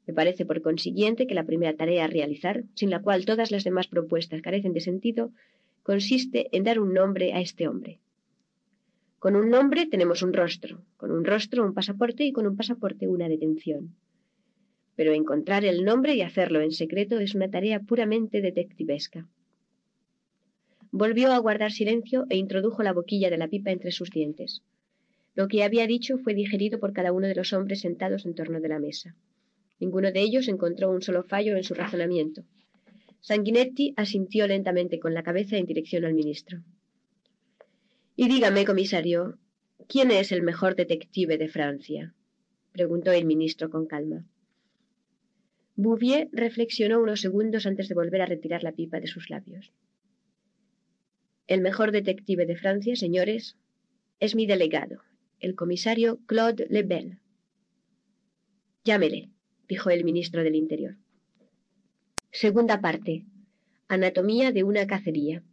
Me 0.05 0.13
parece, 0.13 0.45
por 0.45 0.61
consiguiente, 0.61 1.27
que 1.27 1.35
la 1.35 1.45
primera 1.45 1.75
tarea 1.75 2.05
a 2.05 2.07
realizar, 2.07 2.63
sin 2.75 2.89
la 2.89 3.01
cual 3.01 3.25
todas 3.25 3.51
las 3.51 3.63
demás 3.63 3.87
propuestas 3.87 4.41
carecen 4.41 4.73
de 4.73 4.81
sentido, 4.81 5.31
consiste 5.83 6.49
en 6.51 6.63
dar 6.63 6.79
un 6.79 6.93
nombre 6.93 7.33
a 7.33 7.39
este 7.39 7.67
hombre. 7.67 7.99
Con 9.19 9.35
un 9.35 9.49
nombre 9.49 9.85
tenemos 9.85 10.23
un 10.23 10.33
rostro, 10.33 10.83
con 10.97 11.11
un 11.11 11.23
rostro 11.23 11.63
un 11.63 11.73
pasaporte 11.73 12.25
y 12.25 12.31
con 12.31 12.47
un 12.47 12.57
pasaporte 12.57 13.07
una 13.07 13.29
detención. 13.29 13.95
Pero 14.95 15.13
encontrar 15.13 15.63
el 15.63 15.85
nombre 15.85 16.15
y 16.15 16.21
hacerlo 16.21 16.59
en 16.59 16.71
secreto 16.71 17.19
es 17.19 17.35
una 17.35 17.49
tarea 17.49 17.79
puramente 17.79 18.41
detectivesca. 18.41 19.27
Volvió 20.91 21.31
a 21.31 21.37
guardar 21.37 21.71
silencio 21.71 22.25
e 22.29 22.35
introdujo 22.35 22.83
la 22.83 22.91
boquilla 22.91 23.29
de 23.29 23.37
la 23.37 23.47
pipa 23.47 23.71
entre 23.71 23.91
sus 23.91 24.09
dientes. 24.09 24.61
Lo 25.35 25.47
que 25.47 25.63
había 25.63 25.87
dicho 25.87 26.17
fue 26.17 26.33
digerido 26.33 26.79
por 26.79 26.91
cada 26.91 27.13
uno 27.13 27.27
de 27.27 27.35
los 27.35 27.53
hombres 27.53 27.79
sentados 27.79 28.25
en 28.25 28.35
torno 28.35 28.59
de 28.59 28.67
la 28.67 28.79
mesa. 28.79 29.15
Ninguno 29.79 30.11
de 30.11 30.19
ellos 30.19 30.49
encontró 30.49 30.91
un 30.91 31.01
solo 31.01 31.23
fallo 31.23 31.55
en 31.55 31.63
su 31.63 31.73
razonamiento. 31.73 32.43
Sanguinetti 33.21 33.93
asintió 33.95 34.47
lentamente 34.47 34.99
con 34.99 35.13
la 35.13 35.23
cabeza 35.23 35.55
en 35.57 35.65
dirección 35.65 36.03
al 36.03 36.13
ministro. 36.13 36.61
Y 38.17 38.27
dígame, 38.27 38.65
comisario, 38.65 39.37
¿quién 39.87 40.11
es 40.11 40.33
el 40.33 40.41
mejor 40.41 40.75
detective 40.75 41.37
de 41.37 41.47
Francia? 41.47 42.13
preguntó 42.73 43.11
el 43.11 43.25
ministro 43.25 43.69
con 43.69 43.87
calma. 43.87 44.25
Bouvier 45.75 46.29
reflexionó 46.33 47.01
unos 47.01 47.21
segundos 47.21 47.65
antes 47.65 47.87
de 47.87 47.95
volver 47.95 48.21
a 48.21 48.25
retirar 48.25 48.63
la 48.63 48.73
pipa 48.73 48.99
de 48.99 49.07
sus 49.07 49.29
labios. 49.29 49.71
El 51.51 51.59
mejor 51.59 51.91
detective 51.91 52.45
de 52.45 52.55
Francia, 52.55 52.95
señores, 52.95 53.57
es 54.21 54.35
mi 54.35 54.45
delegado, 54.45 55.01
el 55.41 55.53
comisario 55.53 56.21
Claude 56.25 56.65
Lebel. 56.69 57.19
Llámele, 58.85 59.31
dijo 59.67 59.89
el 59.89 60.05
ministro 60.05 60.45
del 60.45 60.55
Interior. 60.55 60.95
Segunda 62.31 62.79
parte. 62.79 63.25
Anatomía 63.89 64.53
de 64.53 64.63
una 64.63 64.87
cacería. 64.87 65.43